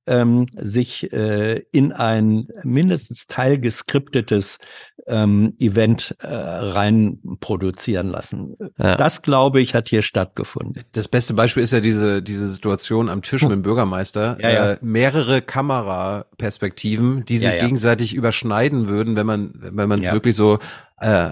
ähm, 0.08 0.48
sich 0.60 1.12
äh, 1.14 1.64
in 1.72 1.92
ein 1.92 2.48
mindestens 2.64 3.28
teilgeskriptetes 3.28 4.60
ähm, 5.08 5.56
Event 5.60 6.16
äh, 6.20 6.28
rein 6.28 7.20
produzieren 7.40 8.10
lassen. 8.10 8.56
Ja. 8.78 8.96
Das, 8.96 9.22
glaube 9.22 9.62
ich, 9.62 9.74
hat 9.74 9.90
hier 9.90 10.02
stattgefunden. 10.02 10.84
Das 10.94 11.08
beste 11.08 11.34
Beispiel 11.34 11.64
ist 11.64 11.74
ja 11.74 11.80
diese, 11.80 12.22
diese 12.22 12.48
Situation 12.48 13.10
am 13.10 13.22
Tisch 13.22 13.42
mit 13.44 13.52
dem 13.52 13.62
Bürgermeister. 13.62 14.38
Ja, 14.40 14.50
ja. 14.50 14.72
Äh, 14.72 14.78
mehrere 14.82 15.42
Kameraperspektiven, 15.42 17.26
die 17.26 17.38
sich 17.40 17.52
gegenseitig 17.52 18.14
überschneiden 18.14 18.88
würden, 18.88 19.16
wenn 19.16 19.26
man 19.26 19.52
wenn 19.56 19.90
man 19.90 20.02
es 20.02 20.12
wirklich 20.12 20.36
so 20.36 20.60
äh, 21.00 21.32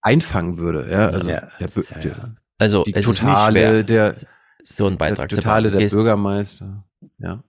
einfangen 0.00 0.58
würde. 0.58 0.88
Ja, 0.90 1.08
also 1.08 1.28
der, 1.28 1.50
der, 1.58 2.36
also 2.58 2.84
die 2.84 2.92
totale 2.92 3.84
der 3.84 4.16
so 4.64 4.86
ein 4.86 4.98
Beitrag. 4.98 5.28
Der 5.28 5.38
totale 5.38 5.70
der 5.70 5.88
Bürgermeister. 5.88 6.84
Ja. 7.18 7.42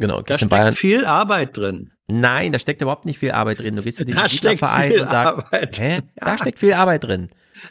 Genau. 0.00 0.22
Da 0.22 0.36
steckt 0.36 0.50
Bayern. 0.50 0.74
viel 0.74 1.04
Arbeit 1.04 1.56
drin. 1.56 1.92
Nein, 2.08 2.50
da 2.52 2.58
steckt 2.58 2.80
überhaupt 2.82 3.04
nicht 3.04 3.18
viel 3.20 3.30
Arbeit 3.30 3.60
drin. 3.60 3.76
Du 3.76 3.82
gehst 3.82 3.98
zu 3.98 4.04
diesem 4.06 4.26
Siedlerverein 4.26 4.98
und 5.00 5.10
sagst, 5.10 5.38
Arbeit. 5.38 5.78
hä? 5.78 6.00
Da 6.16 6.38
steckt 6.38 6.58
viel 6.58 6.72
Arbeit 6.72 7.04
drin. 7.04 7.28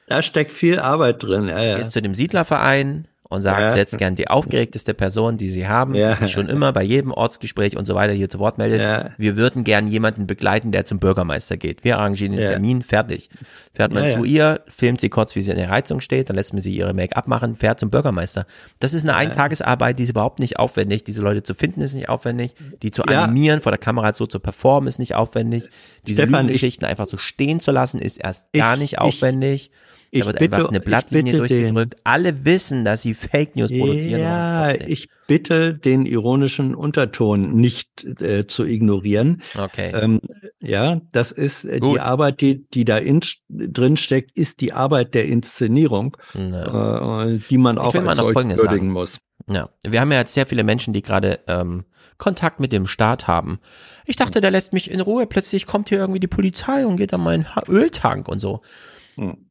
Da 0.08 0.22
steckt 0.22 0.54
viel 0.54 0.80
Arbeit 0.80 1.22
drin, 1.24 1.48
ja, 1.50 1.60
ja. 1.62 1.72
Du 1.74 1.80
gehst 1.80 1.92
zu 1.92 2.02
dem 2.02 2.14
Siedlerverein 2.14 3.08
und 3.32 3.42
sagt 3.44 3.60
Ja. 3.60 3.76
jetzt 3.76 3.96
gern 4.00 4.16
die 4.16 4.28
aufgeregteste 4.28 4.96
Person, 4.96 5.38
die 5.38 5.50
sie 5.50 5.68
haben, 5.68 5.94
Ja. 5.94 6.16
die 6.16 6.24
sich 6.24 6.32
schon 6.32 6.50
immer 6.50 6.74
bei 6.74 6.82
jedem 6.82 7.12
Ortsgespräch 7.12 7.78
und 7.78 7.86
so 7.86 7.94
weiter 7.94 8.12
hier 8.12 8.28
zu 8.28 8.40
Wort 8.40 8.58
meldet. 8.58 8.82
Ja. 8.82 9.12
Wir 9.18 9.38
würden 9.38 9.64
gern 9.64 9.88
jemanden 9.88 10.26
begleiten, 10.26 10.72
der 10.72 10.86
zum 10.86 11.00
Bürgermeister 11.00 11.56
geht. 11.56 11.84
Wir 11.84 12.00
arrangieren 12.00 12.36
den. 12.36 12.50
Termin, 12.50 12.82
fertig. 12.82 13.30
Fährt 13.76 13.94
man 13.94 14.12
zu 14.12 14.24
ihr, 14.24 14.62
filmt 14.68 15.00
sie 15.00 15.10
kurz, 15.10 15.36
wie 15.36 15.42
sie 15.42 15.52
in 15.52 15.58
der 15.58 15.70
Heizung 15.70 16.02
steht, 16.02 16.30
dann 16.30 16.36
lässt 16.36 16.54
man 16.54 16.62
sie 16.64 16.76
ihre 16.76 16.94
Make-up 16.96 17.28
machen, 17.28 17.56
fährt 17.56 17.80
zum 17.80 17.92
Bürgermeister. 17.92 18.48
Das 18.80 18.94
ist 18.96 19.04
eine 19.08 19.16
Eintagesarbeit, 19.16 20.00
die 20.00 20.04
ist 20.04 20.10
überhaupt 20.10 20.40
nicht 20.40 20.58
aufwendig. 20.58 21.04
Diese 21.04 21.22
Leute 21.22 21.44
zu 21.44 21.54
finden 21.54 21.82
ist 21.82 21.94
nicht 21.94 22.10
aufwendig. 22.10 22.56
Die 22.82 22.90
zu 22.90 23.04
animieren, 23.04 23.62
vor 23.62 23.72
der 23.72 23.78
Kamera 23.80 24.12
so 24.14 24.26
zu 24.26 24.40
performen 24.40 24.88
ist 24.88 24.98
nicht 24.98 25.14
aufwendig. 25.14 25.70
Diese 26.08 26.24
Stefan, 26.24 26.46
ich- 26.46 26.48
Lügengeschichten 26.48 26.88
einfach 26.88 27.06
so 27.06 27.18
stehen 27.18 27.60
zu 27.60 27.70
lassen 27.70 28.00
ist 28.00 28.18
erst 28.18 28.52
gar 28.54 28.74
Ich- 28.74 28.80
nicht 28.80 28.94
ich- 28.94 29.00
aufwendig. 29.00 29.70
ich 29.72 29.72
da 30.12 30.26
wird 30.26 30.40
bitte- 30.40 30.56
einfach 30.56 30.70
eine 30.70 30.78
ich 30.80 30.84
Blattlinie 30.86 31.34
bitte 31.34 31.48
den- 31.48 31.62
durchgedrückt. 31.76 31.96
Alle 32.04 32.46
wissen, 32.46 32.84
dass 32.86 33.02
sie 33.02 33.14
Fake 33.14 33.56
News 33.56 33.70
produzieren. 33.72 34.22
Ja, 34.22 34.72
ich 34.74 35.10
bitte 35.28 35.74
den 35.76 36.06
ironischen 36.06 36.74
Unterton 36.76 37.56
nicht 37.56 38.22
äh, 38.22 38.48
zu 38.48 38.66
ignorieren. 38.66 39.42
Okay. 39.58 39.92
Ähm, 39.94 40.22
ja, 40.60 41.00
das 41.12 41.32
ist 41.32 41.66
äh, 41.66 41.80
die 41.80 42.00
Arbeit, 42.00 42.42
die, 42.42 42.68
die 42.70 42.86
da 42.86 42.98
in, 42.98 43.22
drin 43.50 43.98
steckt, 43.98 44.38
ist 44.38 44.62
die 44.62 44.74
Arbeit 44.74 45.14
der 45.14 45.26
Inszenierung, 45.26 46.18
äh, 46.34 47.38
die 47.50 47.58
man 47.58 47.76
Ich 47.78 47.82
auch 47.82 47.96
als 47.96 48.20
würdigen 48.20 48.90
muss. 48.92 49.20
Ja, 49.48 49.70
wir 49.84 50.02
haben 50.02 50.12
ja 50.12 50.20
jetzt 50.20 50.34
sehr 50.34 50.46
viele 50.46 50.64
Menschen, 50.64 50.94
die 50.94 51.02
gerade 51.02 51.40
ähm, 51.48 51.86
Kontakt 52.18 52.60
mit 52.60 52.72
dem 52.74 52.86
Staat 52.88 53.28
haben. 53.28 53.60
Ich 54.06 54.16
dachte, 54.18 54.42
der 54.42 54.52
lässt 54.52 54.74
mich 54.74 54.92
in 54.92 55.00
Ruhe. 55.00 55.26
Plötzlich 55.26 55.66
kommt 55.66 55.90
hier 55.90 56.00
irgendwie 56.00 56.20
die 56.20 56.28
Polizei 56.28 56.86
und 56.86 56.98
geht 56.98 57.14
an 57.14 57.22
meinen 57.22 57.56
Ha- 57.56 57.64
Öltank 57.70 58.28
und 58.28 58.40
so. 58.40 58.62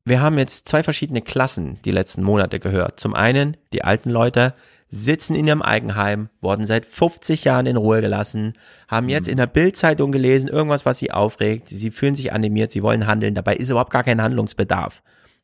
Wir 0.04 0.20
haben 0.20 0.38
jetzt 0.38 0.68
zwei 0.68 0.82
verschiedene 0.82 1.20
Klassen 1.20 1.78
die 1.84 1.90
letzten 1.90 2.22
Monate 2.22 2.58
gehört. 2.58 3.00
Zum 3.00 3.14
einen, 3.14 3.56
die 3.72 3.84
alten 3.84 4.10
Leute 4.10 4.54
sitzen 4.88 5.34
in 5.34 5.46
ihrem 5.46 5.60
Eigenheim, 5.60 6.30
wurden 6.40 6.64
seit 6.64 6.86
50 6.86 7.44
Jahren 7.44 7.66
in 7.66 7.76
Ruhe 7.76 8.00
gelassen, 8.00 8.54
haben 8.88 9.10
jetzt 9.10 9.28
in 9.28 9.36
der 9.36 9.46
Bildzeitung 9.46 10.10
gelesen, 10.10 10.48
irgendwas, 10.48 10.86
was 10.86 10.98
sie 10.98 11.10
aufregt. 11.10 11.68
Sie 11.68 11.90
fühlen 11.90 12.14
sich 12.14 12.32
animiert, 12.32 12.72
sie 12.72 12.82
wollen 12.82 13.06
handeln. 13.06 13.34
Dabei 13.34 13.56
ist 13.56 13.68
überhaupt 13.68 13.92
gar 13.92 14.04
kein 14.04 14.22
Handlungsbedarf. 14.22 15.02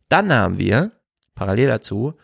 Dann 0.09 0.33
haben 0.33 0.59
wir, 0.59 0.93
parallel 1.35 1.69
dazu, 1.69 2.15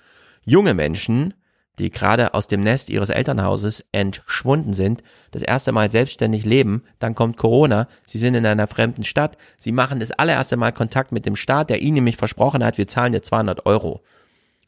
junge 0.45 0.73
Menschen, 0.73 1.35
die 1.81 1.91
gerade 1.91 2.35
aus 2.35 2.47
dem 2.47 2.61
Nest 2.61 2.91
ihres 2.91 3.11
Elternhauses 3.11 3.85
entschwunden 3.93 4.75
sind, 4.75 5.03
das 5.31 5.43
erste 5.43 5.73
Mal 5.73 5.89
selbstständig 5.89 6.45
leben, 6.45 6.85
dann 6.99 7.15
kommt 7.15 7.37
Corona, 7.37 7.89
sie 8.07 8.19
sind 8.19 8.35
in 8.35 8.47
einer 8.47 8.67
fremden 8.67 9.05
Stadt, 9.05 9.37
sie 9.59 9.73
machen 9.73 10.01
das 10.01 10.11
allererste 10.13 10.57
Mal 10.57 10.73
Kontakt 10.73 11.13
mit 11.13 11.27
dem 11.27 11.37
Staat, 11.37 11.71
der 11.71 11.81
ihnen 11.83 11.95
nämlich 11.95 12.17
versprochen 12.17 12.65
hat, 12.65 12.79
wir 12.79 12.87
zahlen 12.87 13.13
dir 13.13 13.23
200 13.23 13.67
Euro. 13.67 14.03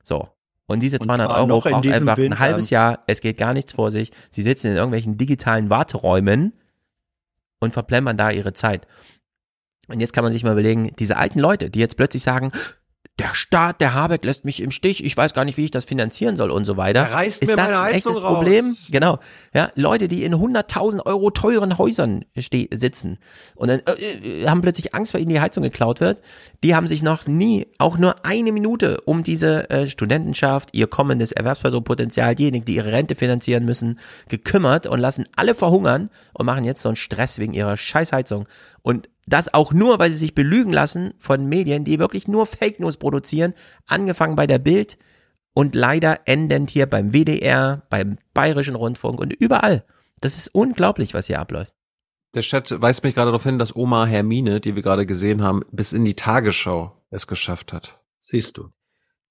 So. 0.02 0.28
Und 0.66 0.80
diese 0.80 0.96
Und 0.96 1.04
200 1.04 1.28
zwar 1.28 1.38
Euro 1.38 1.60
braucht 1.60 1.86
einfach 1.86 2.16
ein 2.16 2.16
Winter. 2.16 2.38
halbes 2.38 2.70
Jahr, 2.70 3.00
es 3.06 3.20
geht 3.20 3.36
gar 3.36 3.52
nichts 3.52 3.72
vor 3.72 3.90
sich, 3.90 4.10
sie 4.30 4.42
sitzen 4.42 4.68
in 4.68 4.76
irgendwelchen 4.76 5.18
digitalen 5.18 5.70
Warteräumen 5.70 6.54
und 7.60 7.72
verplempern 7.72 8.16
da 8.16 8.30
ihre 8.30 8.52
Zeit. 8.52 8.86
Und 9.88 10.00
jetzt 10.00 10.12
kann 10.12 10.24
man 10.24 10.32
sich 10.32 10.44
mal 10.44 10.52
überlegen, 10.52 10.94
diese 10.98 11.16
alten 11.16 11.38
Leute, 11.38 11.68
die 11.68 11.80
jetzt 11.80 11.96
plötzlich 11.96 12.22
sagen, 12.22 12.52
der 13.18 13.34
Staat, 13.34 13.82
der 13.82 13.92
Habeck 13.92 14.24
lässt 14.24 14.46
mich 14.46 14.60
im 14.60 14.70
Stich, 14.70 15.04
ich 15.04 15.14
weiß 15.14 15.34
gar 15.34 15.44
nicht, 15.44 15.58
wie 15.58 15.66
ich 15.66 15.70
das 15.70 15.84
finanzieren 15.84 16.38
soll 16.38 16.50
und 16.50 16.64
so 16.64 16.78
weiter. 16.78 17.00
Er 17.00 17.12
reißt 17.12 17.42
ist 17.42 17.48
mir 17.48 17.56
das 17.56 17.70
meine 17.70 17.80
ein 17.80 17.94
echtes 17.94 18.22
raus. 18.22 18.36
Problem? 18.36 18.74
Genau. 18.90 19.18
Ja, 19.52 19.70
Leute, 19.74 20.08
die 20.08 20.24
in 20.24 20.34
100.000 20.34 21.04
Euro 21.04 21.30
teuren 21.30 21.76
Häusern 21.76 22.24
sitzen 22.34 23.18
und 23.54 23.68
dann 23.68 23.80
äh, 23.80 24.42
äh, 24.42 24.48
haben 24.48 24.62
plötzlich 24.62 24.94
Angst, 24.94 25.12
weil 25.12 25.20
ihnen 25.20 25.30
die 25.30 25.40
Heizung 25.40 25.62
geklaut 25.62 26.00
wird, 26.00 26.22
die 26.64 26.74
haben 26.74 26.88
sich 26.88 27.02
noch 27.02 27.26
nie 27.26 27.66
auch 27.76 27.98
nur 27.98 28.24
eine 28.24 28.50
Minute 28.50 29.02
um 29.02 29.22
diese 29.22 29.68
äh, 29.68 29.86
Studentenschaft, 29.86 30.70
ihr 30.72 30.86
kommendes 30.86 31.32
Erwerbspersonenpotenzial, 31.32 32.34
diejenigen, 32.34 32.64
die 32.64 32.76
ihre 32.76 32.92
Rente 32.92 33.14
finanzieren 33.14 33.66
müssen, 33.66 34.00
gekümmert 34.28 34.86
und 34.86 35.00
lassen 35.00 35.24
alle 35.36 35.54
verhungern 35.54 36.08
und 36.32 36.46
machen 36.46 36.64
jetzt 36.64 36.80
so 36.80 36.88
einen 36.88 36.96
Stress 36.96 37.38
wegen 37.38 37.52
ihrer 37.52 37.76
Scheißheizung. 37.76 38.48
Und 38.80 39.08
das 39.26 39.52
auch 39.52 39.72
nur, 39.72 39.98
weil 39.98 40.10
sie 40.10 40.18
sich 40.18 40.34
belügen 40.34 40.72
lassen 40.72 41.14
von 41.18 41.48
Medien, 41.48 41.84
die 41.84 41.98
wirklich 41.98 42.28
nur 42.28 42.46
Fake 42.46 42.80
News 42.80 42.96
produzieren, 42.96 43.54
angefangen 43.86 44.36
bei 44.36 44.46
der 44.46 44.58
Bild 44.58 44.98
und 45.54 45.74
leider 45.74 46.20
endend 46.24 46.70
hier 46.70 46.86
beim 46.86 47.12
WDR, 47.12 47.82
beim 47.90 48.18
Bayerischen 48.34 48.74
Rundfunk 48.74 49.20
und 49.20 49.32
überall. 49.32 49.84
Das 50.20 50.36
ist 50.36 50.48
unglaublich, 50.48 51.14
was 51.14 51.26
hier 51.26 51.40
abläuft. 51.40 51.74
Der 52.34 52.42
Chat 52.42 52.80
weist 52.80 53.04
mich 53.04 53.14
gerade 53.14 53.30
darauf 53.30 53.42
hin, 53.42 53.58
dass 53.58 53.76
Oma 53.76 54.06
Hermine, 54.06 54.60
die 54.60 54.74
wir 54.74 54.82
gerade 54.82 55.04
gesehen 55.04 55.42
haben, 55.42 55.62
bis 55.70 55.92
in 55.92 56.04
die 56.04 56.14
Tagesschau 56.14 56.96
es 57.10 57.26
geschafft 57.26 57.72
hat. 57.72 58.00
Siehst 58.20 58.56
du. 58.56 58.70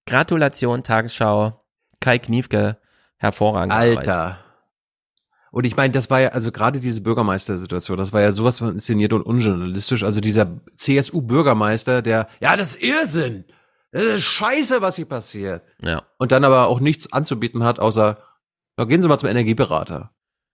Gratulation, 0.05 0.83
Tagesschau, 0.83 1.65
Kai 1.99 2.19
Kniefke, 2.19 2.77
hervorragend. 3.17 3.73
Alter. 3.73 4.40
Und 5.51 5.65
ich 5.65 5.75
meine, 5.75 5.91
das 5.91 6.09
war 6.09 6.21
ja, 6.21 6.29
also 6.29 6.51
gerade 6.51 6.79
diese 6.79 7.01
Bürgermeistersituation, 7.01 7.97
das 7.97 8.13
war 8.13 8.21
ja 8.21 8.31
sowas 8.31 8.59
von 8.59 8.69
inszeniert 8.69 9.11
und 9.11 9.21
unjournalistisch. 9.21 10.03
Also 10.03 10.21
dieser 10.21 10.61
CSU-Bürgermeister, 10.77 12.01
der, 12.01 12.27
ja, 12.39 12.55
das 12.55 12.75
ist 12.75 12.83
Irrsinn. 12.83 13.43
Das 13.91 14.03
ist 14.03 14.23
scheiße, 14.23 14.81
was 14.81 14.95
hier 14.95 15.05
passiert. 15.05 15.63
Ja. 15.81 16.03
Und 16.17 16.31
dann 16.31 16.45
aber 16.45 16.67
auch 16.67 16.79
nichts 16.79 17.11
anzubieten 17.11 17.63
hat, 17.63 17.79
außer, 17.79 18.17
na, 18.77 18.85
gehen 18.85 19.01
Sie 19.01 19.09
mal 19.09 19.19
zum 19.19 19.27
Energieberater. 19.27 20.11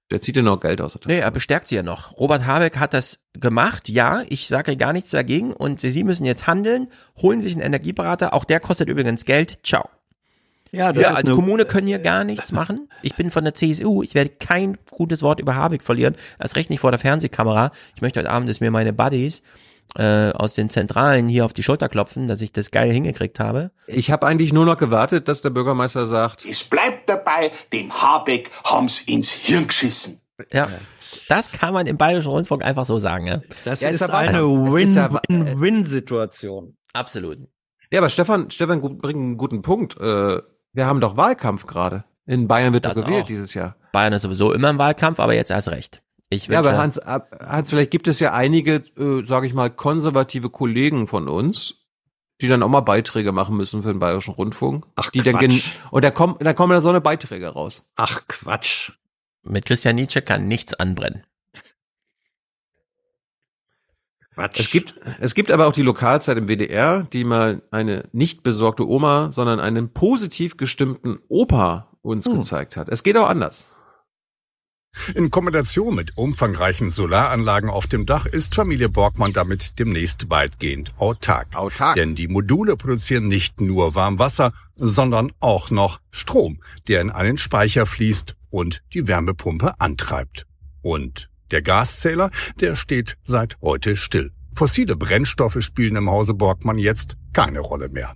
Der 0.09 0.21
zieht 0.21 0.37
dir 0.37 0.43
noch 0.43 0.59
Geld 0.61 0.81
aus. 0.81 0.93
der. 0.93 1.07
Nee, 1.07 1.19
er 1.19 1.31
bestärkt 1.31 1.67
sie 1.67 1.75
ja 1.75 1.83
noch. 1.83 2.17
Robert 2.17 2.45
Habeck 2.45 2.77
hat 2.77 2.93
das 2.93 3.19
gemacht. 3.33 3.89
Ja, 3.89 4.23
ich 4.29 4.47
sage 4.47 4.77
gar 4.77 4.93
nichts 4.93 5.09
dagegen. 5.11 5.53
Und 5.53 5.81
Sie 5.81 6.03
müssen 6.03 6.25
jetzt 6.25 6.47
handeln. 6.47 6.87
Holen 7.21 7.41
sich 7.41 7.53
einen 7.53 7.61
Energieberater. 7.61 8.33
Auch 8.33 8.45
der 8.45 8.61
kostet 8.61 8.87
übrigens 8.87 9.25
Geld. 9.25 9.65
Ciao. 9.65 9.89
Ja, 10.71 10.91
das 10.93 11.03
Ja, 11.03 11.09
ist 11.11 11.15
als 11.17 11.29
Kommune 11.29 11.65
können 11.65 11.87
hier 11.87 11.99
gar 11.99 12.23
nichts 12.23 12.51
machen. 12.51 12.89
Ich 13.01 13.15
bin 13.15 13.31
von 13.31 13.43
der 13.43 13.53
CSU. 13.53 14.03
Ich 14.03 14.15
werde 14.15 14.31
kein 14.31 14.77
gutes 14.91 15.21
Wort 15.21 15.39
über 15.39 15.55
Habeck 15.55 15.83
verlieren. 15.83 16.15
Erst 16.39 16.55
recht 16.55 16.69
nicht 16.69 16.79
vor 16.81 16.91
der 16.91 16.99
Fernsehkamera. 16.99 17.71
Ich 17.95 18.01
möchte 18.01 18.19
heute 18.19 18.29
Abend, 18.29 18.49
dass 18.49 18.59
mir 18.59 18.71
meine 18.71 18.91
Buddies 18.93 19.41
äh, 19.97 20.31
aus 20.31 20.53
den 20.53 20.69
Zentralen 20.69 21.29
hier 21.29 21.45
auf 21.45 21.53
die 21.53 21.63
Schulter 21.63 21.87
klopfen, 21.87 22.27
dass 22.27 22.41
ich 22.41 22.51
das 22.51 22.71
geil 22.71 22.91
hingekriegt 22.91 23.39
habe. 23.39 23.71
Ich 23.87 24.11
habe 24.11 24.27
eigentlich 24.27 24.51
nur 24.51 24.65
noch 24.65 24.77
gewartet, 24.77 25.27
dass 25.29 25.41
der 25.41 25.49
Bürgermeister 25.51 26.05
sagt, 26.07 26.43
Es 26.45 26.63
bleibt 26.65 27.09
dabei, 27.09 27.51
dem 27.71 27.93
Habeck 27.93 28.51
haben's 28.65 28.99
ins 28.99 29.29
Hirn 29.29 29.67
geschissen. 29.67 30.19
Ja. 30.51 30.67
Das 31.29 31.51
kann 31.51 31.73
man 31.73 31.87
im 31.87 31.97
Bayerischen 31.97 32.29
Rundfunk 32.29 32.63
einfach 32.63 32.83
so 32.85 32.99
sagen. 32.99 33.27
Ja. 33.27 33.41
Das 33.63 33.79
Ja, 33.79 33.89
ist 33.89 33.95
ist 33.95 34.01
aber- 34.03 34.17
eine 34.17 34.41
Win-Win-Win-Situation. 34.41 36.75
Absolut. 36.93 37.37
Ja, 37.91 37.99
aber 37.99 38.09
Stefan, 38.09 38.49
Stefan 38.51 38.81
bringt 38.81 39.05
einen 39.15 39.37
guten 39.37 39.61
Punkt. 39.61 39.97
Äh, 39.99 40.39
wir 40.77 40.85
haben 40.85 41.01
doch 41.01 41.17
Wahlkampf 41.17 41.65
gerade. 41.65 42.03
In 42.27 42.47
Bayern 42.47 42.71
wird 42.71 42.85
doch 42.85 42.93
Das 42.93 43.03
gewählt 43.03 43.23
auch. 43.23 43.27
dieses 43.27 43.55
Jahr. 43.55 43.75
Bayern 43.91 44.13
ist 44.13 44.21
sowieso 44.21 44.53
immer 44.53 44.69
im 44.69 44.77
Wahlkampf, 44.77 45.19
aber 45.19 45.33
jetzt 45.33 45.49
erst 45.49 45.69
recht. 45.69 46.03
Ich 46.29 46.47
Ja, 46.47 46.59
aber 46.59 46.77
Hans, 46.77 47.01
Hans, 47.03 47.69
vielleicht 47.71 47.89
gibt 47.89 48.07
es 48.07 48.19
ja 48.19 48.31
einige, 48.33 48.83
äh, 48.97 49.25
sage 49.25 49.47
ich 49.47 49.55
mal, 49.55 49.71
konservative 49.71 50.51
Kollegen 50.51 51.07
von 51.07 51.27
uns, 51.29 51.73
die 52.41 52.47
dann 52.47 52.61
auch 52.61 52.69
mal 52.69 52.81
Beiträge 52.81 53.31
machen 53.31 53.57
müssen 53.57 53.81
für 53.81 53.87
den 53.87 53.97
Bayerischen 53.99 54.35
Rundfunk. 54.35 54.85
Ach, 54.97 55.09
die 55.09 55.23
dann 55.23 55.37
Quatsch. 55.37 55.71
und 55.89 56.03
da 56.03 56.11
kommen, 56.11 56.35
da 56.39 56.53
kommen 56.53 56.73
dann 56.73 56.83
so 56.83 56.89
eine 56.89 57.01
Beiträge 57.01 57.47
raus. 57.47 57.83
Ach, 57.95 58.21
Quatsch. 58.27 58.91
mit 59.43 59.65
Christian 59.65 59.95
Nietzsche 59.95 60.21
kann 60.21 60.47
nichts 60.47 60.75
anbrennen. 60.75 61.23
Quatsch. 64.37 64.59
Es 64.59 64.69
gibt, 64.69 64.93
es 65.19 65.33
gibt 65.33 65.49
aber 65.49 65.65
auch 65.65 65.73
die 65.73 65.81
Lokalzeit 65.81 66.37
im 66.37 66.47
WDR, 66.47 67.07
die 67.11 67.23
mal 67.23 67.63
eine 67.71 68.03
nicht 68.11 68.43
besorgte 68.43 68.87
Oma, 68.87 69.31
sondern 69.31 69.59
einen 69.59 69.89
positiv 69.89 70.57
gestimmten 70.57 71.17
Opa 71.27 71.87
uns 72.03 72.29
gezeigt 72.29 72.77
hat. 72.77 72.87
Es 72.87 73.01
geht 73.01 73.17
auch 73.17 73.27
anders. 73.27 73.67
In 75.15 75.31
Kombination 75.31 75.95
mit 75.95 76.17
umfangreichen 76.17 76.91
Solaranlagen 76.91 77.69
auf 77.69 77.87
dem 77.87 78.05
Dach 78.05 78.27
ist 78.27 78.53
Familie 78.53 78.89
Borgmann 78.89 79.33
damit 79.33 79.79
demnächst 79.79 80.29
weitgehend 80.29 80.93
autark. 80.97 81.55
Autark. 81.55 81.95
Denn 81.95 82.13
die 82.13 82.27
Module 82.27 82.77
produzieren 82.77 83.27
nicht 83.27 83.59
nur 83.59 83.95
Warmwasser, 83.95 84.53
sondern 84.75 85.31
auch 85.39 85.71
noch 85.71 85.99
Strom, 86.11 86.61
der 86.87 87.01
in 87.01 87.09
einen 87.09 87.39
Speicher 87.39 87.87
fließt 87.87 88.35
und 88.49 88.83
die 88.93 89.07
Wärmepumpe 89.07 89.79
antreibt. 89.79 90.45
Und 90.81 91.29
der 91.51 91.61
Gaszähler, 91.61 92.31
der 92.59 92.75
steht 92.75 93.17
seit 93.23 93.57
heute 93.61 93.95
still. 93.95 94.31
Fossile 94.53 94.95
Brennstoffe 94.95 95.61
spielen 95.61 95.95
im 95.95 96.09
Hause 96.09 96.33
Borgmann 96.33 96.77
jetzt 96.77 97.15
keine 97.33 97.59
Rolle 97.59 97.89
mehr. 97.89 98.13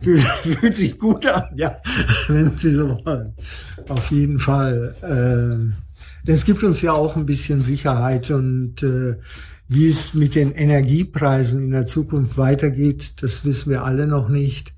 Fühlt, 0.00 0.22
fühlt 0.42 0.74
sich 0.74 0.98
gut 0.98 1.26
an, 1.26 1.44
ja, 1.56 1.76
wenn 2.28 2.56
Sie 2.56 2.70
so 2.70 2.88
wollen. 3.04 3.34
Auf 3.88 4.10
jeden 4.10 4.38
Fall. 4.38 4.94
Ähm, 5.02 5.74
Das 6.24 6.44
gibt 6.44 6.62
uns 6.62 6.82
ja 6.82 6.92
auch 6.92 7.16
ein 7.16 7.26
bisschen 7.26 7.62
Sicherheit 7.62 8.30
und 8.30 8.82
äh, 8.82 9.16
wie 9.68 9.88
es 9.88 10.14
mit 10.14 10.34
den 10.34 10.52
Energiepreisen 10.52 11.62
in 11.62 11.70
der 11.70 11.86
Zukunft 11.86 12.38
weitergeht, 12.38 13.22
das 13.22 13.44
wissen 13.44 13.70
wir 13.70 13.84
alle 13.84 14.06
noch 14.06 14.28
nicht. 14.28 14.74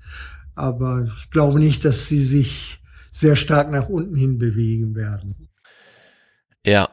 Aber 0.55 1.07
ich 1.17 1.29
glaube 1.29 1.59
nicht, 1.59 1.85
dass 1.85 2.07
sie 2.07 2.23
sich 2.23 2.81
sehr 3.11 3.35
stark 3.35 3.71
nach 3.71 3.89
unten 3.89 4.15
hin 4.15 4.37
bewegen 4.37 4.95
werden. 4.95 5.49
Ja. 6.65 6.89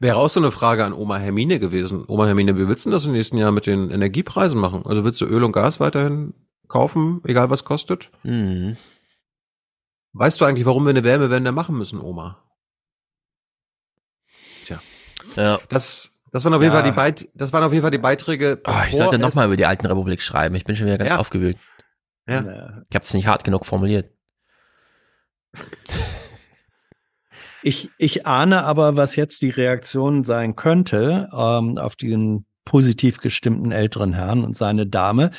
Wäre 0.00 0.16
auch 0.16 0.30
so 0.30 0.38
eine 0.38 0.52
Frage 0.52 0.84
an 0.84 0.92
Oma 0.92 1.16
Hermine 1.18 1.58
gewesen. 1.58 2.04
Oma 2.06 2.26
Hermine, 2.26 2.56
wie 2.56 2.68
willst 2.68 2.86
du 2.86 2.90
das 2.90 3.06
im 3.06 3.12
nächsten 3.12 3.36
Jahr 3.36 3.50
mit 3.50 3.66
den 3.66 3.90
Energiepreisen 3.90 4.58
machen? 4.60 4.82
Also 4.86 5.04
willst 5.04 5.20
du 5.20 5.24
Öl 5.26 5.42
und 5.42 5.52
Gas 5.52 5.80
weiterhin 5.80 6.34
kaufen, 6.68 7.20
egal 7.24 7.50
was 7.50 7.64
kostet? 7.64 8.10
Mhm. 8.22 8.76
Weißt 10.12 10.40
du 10.40 10.44
eigentlich, 10.44 10.66
warum 10.66 10.84
wir 10.84 10.90
eine 10.90 11.02
Wärmewende 11.04 11.50
machen 11.52 11.76
müssen, 11.76 12.00
Oma? 12.00 12.44
Tja. 14.66 14.80
Ja. 15.34 15.58
Das, 15.68 16.20
das 16.30 16.44
waren 16.44 16.54
auf 16.54 16.62
jeden 16.62 16.72
Ja. 16.72 16.80
Fall 16.80 16.90
die 16.90 16.94
Beit 16.96 17.28
das 17.34 17.52
waren 17.52 17.64
auf 17.64 17.72
jeden 17.72 17.82
Fall 17.82 17.90
die 17.90 17.98
Beiträge. 17.98 18.62
Oh, 18.66 18.72
ich 18.88 18.96
sollte 18.96 19.18
nochmal 19.18 19.46
über 19.46 19.56
die 19.56 19.66
alten 19.66 19.86
Republik 19.86 20.22
schreiben. 20.22 20.54
Ich 20.54 20.64
bin 20.64 20.76
schon 20.76 20.86
wieder 20.86 20.98
ganz 20.98 21.10
Ja. 21.10 21.18
aufgewühlt. 21.18 21.58
Ja. 22.28 22.84
Ich 22.88 22.94
habe 22.94 23.04
es 23.04 23.14
nicht 23.14 23.26
hart 23.26 23.42
genug 23.44 23.66
formuliert. 23.66 24.12
Ich, 27.62 27.90
ich 27.98 28.26
ahne 28.26 28.64
aber, 28.64 28.96
was 28.96 29.16
jetzt 29.16 29.42
die 29.42 29.50
Reaktion 29.50 30.24
sein 30.24 30.56
könnte 30.56 31.28
ähm, 31.32 31.78
auf 31.78 31.96
diesen 31.96 32.46
positiv 32.64 33.18
gestimmten 33.18 33.72
älteren 33.72 34.12
Herrn 34.12 34.44
und 34.44 34.56
seine 34.56 34.86
Dame, 34.86 35.30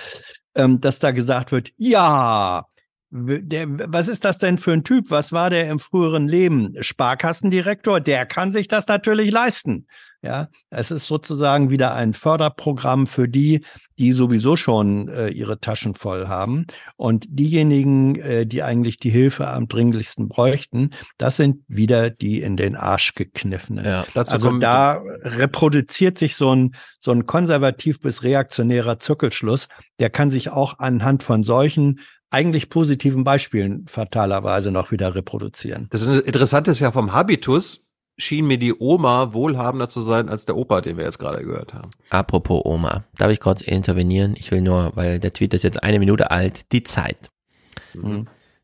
ähm, 0.56 0.82
dass 0.82 1.00
da 1.00 1.12
gesagt 1.12 1.52
wird, 1.52 1.72
ja, 1.78 2.66
der, 3.12 3.68
was 3.92 4.08
ist 4.08 4.26
das 4.26 4.38
denn 4.38 4.58
für 4.58 4.72
ein 4.72 4.84
Typ? 4.84 5.10
Was 5.10 5.32
war 5.32 5.50
der 5.50 5.70
im 5.70 5.80
früheren 5.80 6.28
Leben? 6.28 6.74
Sparkassendirektor, 6.80 8.00
der 8.00 8.26
kann 8.26 8.52
sich 8.52 8.68
das 8.68 8.88
natürlich 8.88 9.32
leisten. 9.32 9.88
Ja, 10.22 10.50
es 10.70 10.92
ist 10.92 11.08
sozusagen 11.08 11.70
wieder 11.70 11.96
ein 11.96 12.12
Förderprogramm 12.12 13.08
für 13.08 13.30
die, 13.30 13.64
die 13.98 14.12
sowieso 14.12 14.58
schon 14.58 15.08
äh, 15.08 15.30
ihre 15.30 15.62
Taschen 15.62 15.96
voll 15.96 16.28
haben. 16.28 16.66
Und 16.98 17.26
diejenigen, 17.30 18.16
äh, 18.16 18.46
die 18.46 18.62
eigentlich 18.62 19.00
die 19.00 19.12
Hilfe 19.12 19.48
am 19.48 19.70
dringlichsten 19.70 20.28
bräuchten, 20.28 20.90
das 21.18 21.38
sind 21.38 21.64
wieder 21.70 22.10
die 22.10 22.42
in 22.42 22.58
den 22.58 22.76
Arsch 22.76 23.16
gekniffenen. 23.16 23.86
Ja, 23.86 24.06
dazu 24.14 24.34
also 24.34 24.58
da 24.58 25.02
reproduziert 25.22 26.18
sich 26.18 26.36
so 26.36 26.54
ein, 26.54 26.76
so 27.00 27.12
ein 27.12 27.26
konservativ 27.26 28.02
bis 28.02 28.22
reaktionärer 28.24 29.00
Zirkelschluss. 29.00 29.70
Der 30.00 30.10
kann 30.10 30.32
sich 30.32 30.50
auch 30.50 30.80
anhand 30.80 31.24
von 31.24 31.44
solchen 31.44 32.02
eigentlich 32.30 32.70
positiven 32.70 33.24
Beispielen 33.24 33.86
fatalerweise 33.88 34.72
noch 34.72 34.92
wieder 34.92 35.16
reproduzieren. 35.16 35.88
Das 35.90 36.06
Interessante 36.06 36.72
ist 36.72 36.80
ja 36.80 36.92
vom 36.92 37.14
Habitus 37.14 37.86
schien 38.20 38.46
mir 38.46 38.58
die 38.60 38.76
Oma 38.78 39.34
wohlhabender 39.34 39.90
zu 39.90 40.02
sein 40.02 40.30
als 40.30 40.46
der 40.46 40.58
Opa, 40.58 40.82
den 40.82 40.98
wir 40.98 41.06
jetzt 41.06 41.20
gerade 41.20 41.44
gehört 41.44 41.74
haben. 41.74 41.90
Apropos 42.10 42.62
Oma, 42.66 43.06
darf 43.18 43.32
ich 43.32 43.40
kurz 43.40 43.62
intervenieren? 43.62 44.36
Ich 44.38 44.52
will 44.52 44.62
nur, 44.62 44.92
weil 44.96 45.20
der 45.20 45.34
Tweet 45.34 45.54
ist 45.54 45.64
jetzt 45.64 45.82
eine 45.82 46.00
Minute 46.00 46.30
alt, 46.30 46.72
die 46.72 46.84
Zeit. 46.84 47.32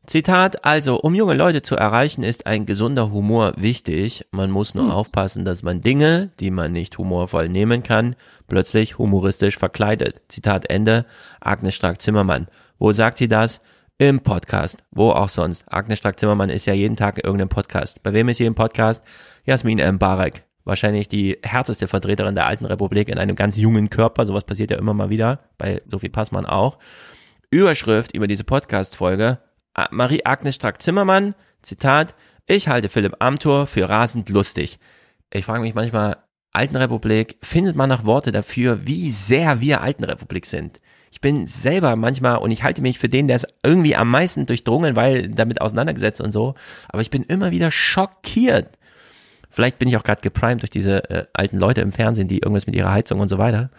Zitat, 0.06 0.64
also, 0.64 1.00
um 1.00 1.16
junge 1.16 1.34
Leute 1.34 1.62
zu 1.62 1.74
erreichen, 1.74 2.22
ist 2.22 2.46
ein 2.46 2.64
gesunder 2.64 3.10
Humor 3.10 3.54
wichtig. 3.56 4.24
Man 4.30 4.52
muss 4.52 4.72
nur 4.72 4.94
aufpassen, 4.94 5.44
dass 5.44 5.64
man 5.64 5.80
Dinge, 5.80 6.30
die 6.38 6.52
man 6.52 6.70
nicht 6.70 6.96
humorvoll 6.96 7.48
nehmen 7.48 7.82
kann, 7.82 8.14
plötzlich 8.46 8.98
humoristisch 8.98 9.58
verkleidet. 9.58 10.22
Zitat 10.28 10.70
Ende, 10.70 11.06
Agnes 11.40 11.74
Strack-Zimmermann. 11.74 12.46
Wo 12.78 12.92
sagt 12.92 13.18
sie 13.18 13.26
das? 13.26 13.60
Im 13.98 14.20
Podcast. 14.20 14.84
Wo 14.92 15.10
auch 15.10 15.28
sonst. 15.28 15.64
Agnes 15.66 15.98
Strack-Zimmermann 15.98 16.50
ist 16.50 16.66
ja 16.66 16.74
jeden 16.74 16.96
Tag 16.96 17.18
in 17.18 17.24
irgendeinem 17.24 17.48
Podcast. 17.48 18.00
Bei 18.04 18.12
wem 18.12 18.28
ist 18.28 18.36
sie 18.36 18.44
im 18.44 18.54
Podcast? 18.54 19.02
Jasmin 19.46 19.78
M. 19.78 19.98
Barek. 20.00 20.42
Wahrscheinlich 20.64 21.06
die 21.06 21.38
härteste 21.44 21.86
Vertreterin 21.86 22.34
der 22.34 22.46
alten 22.46 22.64
Republik 22.64 23.08
in 23.08 23.18
einem 23.18 23.36
ganz 23.36 23.56
jungen 23.56 23.90
Körper. 23.90 24.26
Sowas 24.26 24.42
passiert 24.42 24.72
ja 24.72 24.76
immer 24.76 24.92
mal 24.92 25.08
wieder. 25.08 25.38
Bei 25.56 25.80
Sophie 25.86 26.08
Passmann 26.08 26.46
auch. 26.46 26.78
Überschrift 27.50 28.12
über 28.12 28.26
diese 28.26 28.42
Podcast-Folge. 28.42 29.38
Marie-Agnes 29.92 30.56
Strack-Zimmermann. 30.56 31.36
Zitat. 31.62 32.16
Ich 32.46 32.66
halte 32.66 32.88
Philipp 32.88 33.14
Amthor 33.20 33.68
für 33.68 33.88
rasend 33.88 34.28
lustig. 34.30 34.80
Ich 35.32 35.44
frage 35.44 35.60
mich 35.60 35.74
manchmal, 35.74 36.16
Altenrepublik, 36.52 37.36
findet 37.42 37.76
man 37.76 37.88
noch 37.88 38.04
Worte 38.04 38.32
dafür, 38.32 38.84
wie 38.86 39.12
sehr 39.12 39.60
wir 39.60 39.82
Altenrepublik 39.82 40.46
sind? 40.46 40.80
Ich 41.12 41.20
bin 41.20 41.46
selber 41.46 41.94
manchmal, 41.94 42.38
und 42.38 42.50
ich 42.50 42.62
halte 42.62 42.82
mich 42.82 42.98
für 42.98 43.08
den, 43.08 43.28
der 43.28 43.36
es 43.36 43.46
irgendwie 43.62 43.94
am 43.94 44.10
meisten 44.10 44.46
durchdrungen, 44.46 44.96
weil 44.96 45.28
damit 45.28 45.60
auseinandergesetzt 45.60 46.20
und 46.20 46.32
so, 46.32 46.54
aber 46.88 47.02
ich 47.02 47.10
bin 47.10 47.22
immer 47.22 47.52
wieder 47.52 47.70
schockiert. 47.70 48.78
Vielleicht 49.56 49.78
bin 49.78 49.88
ich 49.88 49.96
auch 49.96 50.02
gerade 50.02 50.20
geprimed 50.20 50.60
durch 50.60 50.68
diese 50.68 51.08
äh, 51.08 51.24
alten 51.32 51.56
Leute 51.56 51.80
im 51.80 51.90
Fernsehen, 51.90 52.28
die 52.28 52.40
irgendwas 52.40 52.66
mit 52.66 52.76
ihrer 52.76 52.92
Heizung 52.92 53.20
und 53.20 53.30
so 53.30 53.38
weiter. 53.38 53.70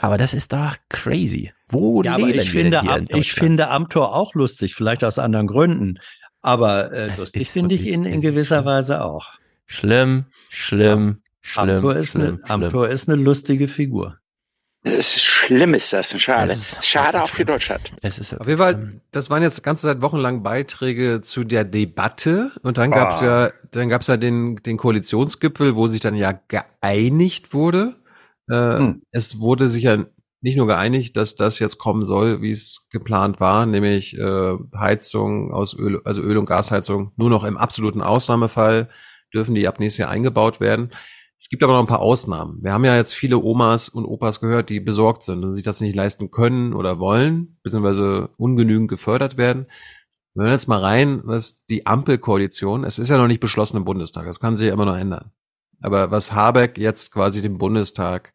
Aber 0.00 0.18
das 0.18 0.34
ist 0.34 0.52
doch 0.52 0.74
crazy. 0.88 1.52
Wo 1.68 2.02
Ja, 2.02 2.14
aber 2.14 2.26
leben 2.26 2.40
ich 2.40 2.52
wir 2.52 2.62
finde, 2.62 2.80
denn 2.82 3.06
hier 3.06 3.16
ich 3.16 3.32
finde 3.32 3.68
Amtor 3.68 4.16
auch 4.16 4.34
lustig, 4.34 4.74
vielleicht 4.74 5.04
aus 5.04 5.20
anderen 5.20 5.46
Gründen. 5.46 6.00
Aber 6.42 6.90
äh, 6.90 7.14
lustig 7.16 7.48
finde 7.48 7.76
ich 7.76 7.86
ihn 7.86 8.06
in 8.06 8.20
gewisser 8.20 8.64
Weise 8.64 9.04
auch. 9.04 9.30
Schlimm, 9.66 10.24
schlimm, 10.48 11.22
schlimm, 11.42 11.70
Amtor 11.76 11.94
ist, 11.94 12.10
schlimm, 12.10 12.22
eine, 12.22 12.38
schlimm. 12.38 12.50
Amtor 12.50 12.88
ist 12.88 13.08
eine 13.08 13.22
lustige 13.22 13.68
Figur. 13.68 14.18
Es 14.82 15.16
ist 15.16 15.24
schlimm, 15.24 15.74
ist 15.74 15.92
das. 15.92 16.18
Schade. 16.20 16.56
Schade 16.80 17.22
auch 17.22 17.28
für 17.28 17.44
Deutschland. 17.44 17.92
Es 18.00 18.18
ist 18.18 18.32
Auf 18.40 18.46
jeden 18.46 18.58
Fall, 18.58 19.00
das 19.10 19.28
waren 19.28 19.42
jetzt 19.42 19.62
ganze 19.62 19.86
Zeit 19.86 20.00
wochenlang 20.00 20.42
Beiträge 20.42 21.20
zu 21.20 21.44
der 21.44 21.64
Debatte 21.64 22.50
und 22.62 22.78
dann 22.78 22.90
gab's 22.90 23.20
Ah. 23.20 23.24
ja, 23.46 23.52
dann 23.72 23.88
gab's 23.90 24.06
ja 24.06 24.16
den, 24.16 24.56
den 24.56 24.78
Koalitionsgipfel, 24.78 25.76
wo 25.76 25.86
sich 25.86 26.00
dann 26.00 26.14
ja 26.14 26.32
geeinigt 26.48 27.52
wurde. 27.52 27.96
Äh, 28.50 28.94
Es 29.10 29.38
wurde 29.38 29.68
sich 29.68 29.82
ja 29.84 29.98
nicht 30.40 30.56
nur 30.56 30.66
geeinigt, 30.66 31.16
dass 31.18 31.34
das 31.34 31.58
jetzt 31.58 31.76
kommen 31.76 32.06
soll, 32.06 32.40
wie 32.40 32.52
es 32.52 32.86
geplant 32.90 33.38
war, 33.40 33.66
nämlich 33.66 34.16
äh, 34.18 34.54
Heizung 34.74 35.52
aus 35.52 35.74
Öl, 35.78 36.00
also 36.06 36.22
Öl- 36.22 36.38
und 36.38 36.46
Gasheizung 36.46 37.12
nur 37.16 37.28
noch 37.28 37.44
im 37.44 37.58
absoluten 37.58 38.00
Ausnahmefall 38.00 38.88
dürfen 39.34 39.54
die 39.54 39.68
ab 39.68 39.78
nächstes 39.78 39.98
Jahr 39.98 40.10
eingebaut 40.10 40.58
werden. 40.58 40.90
Es 41.40 41.48
gibt 41.48 41.62
aber 41.62 41.72
noch 41.72 41.80
ein 41.80 41.86
paar 41.86 42.00
Ausnahmen. 42.00 42.62
Wir 42.62 42.72
haben 42.72 42.84
ja 42.84 42.96
jetzt 42.96 43.14
viele 43.14 43.38
Omas 43.38 43.88
und 43.88 44.04
Opas 44.04 44.40
gehört, 44.40 44.68
die 44.68 44.78
besorgt 44.78 45.22
sind 45.22 45.42
und 45.42 45.54
sich 45.54 45.64
das 45.64 45.80
nicht 45.80 45.96
leisten 45.96 46.30
können 46.30 46.74
oder 46.74 46.98
wollen, 46.98 47.58
beziehungsweise 47.62 48.28
ungenügend 48.36 48.88
gefördert 48.88 49.38
werden. 49.38 49.66
Wir 50.34 50.44
hören 50.44 50.52
jetzt 50.52 50.68
mal 50.68 50.80
rein, 50.80 51.22
was 51.24 51.64
die 51.66 51.86
Ampelkoalition, 51.86 52.84
es 52.84 52.98
ist 52.98 53.08
ja 53.08 53.16
noch 53.16 53.26
nicht 53.26 53.40
beschlossen 53.40 53.78
im 53.78 53.84
Bundestag, 53.84 54.26
das 54.26 54.38
kann 54.38 54.56
sich 54.56 54.66
ja 54.66 54.72
immer 54.72 54.84
noch 54.84 54.96
ändern. 54.96 55.32
Aber 55.80 56.10
was 56.10 56.32
Habeck 56.32 56.76
jetzt 56.76 57.10
quasi 57.10 57.40
dem 57.40 57.56
Bundestag 57.56 58.34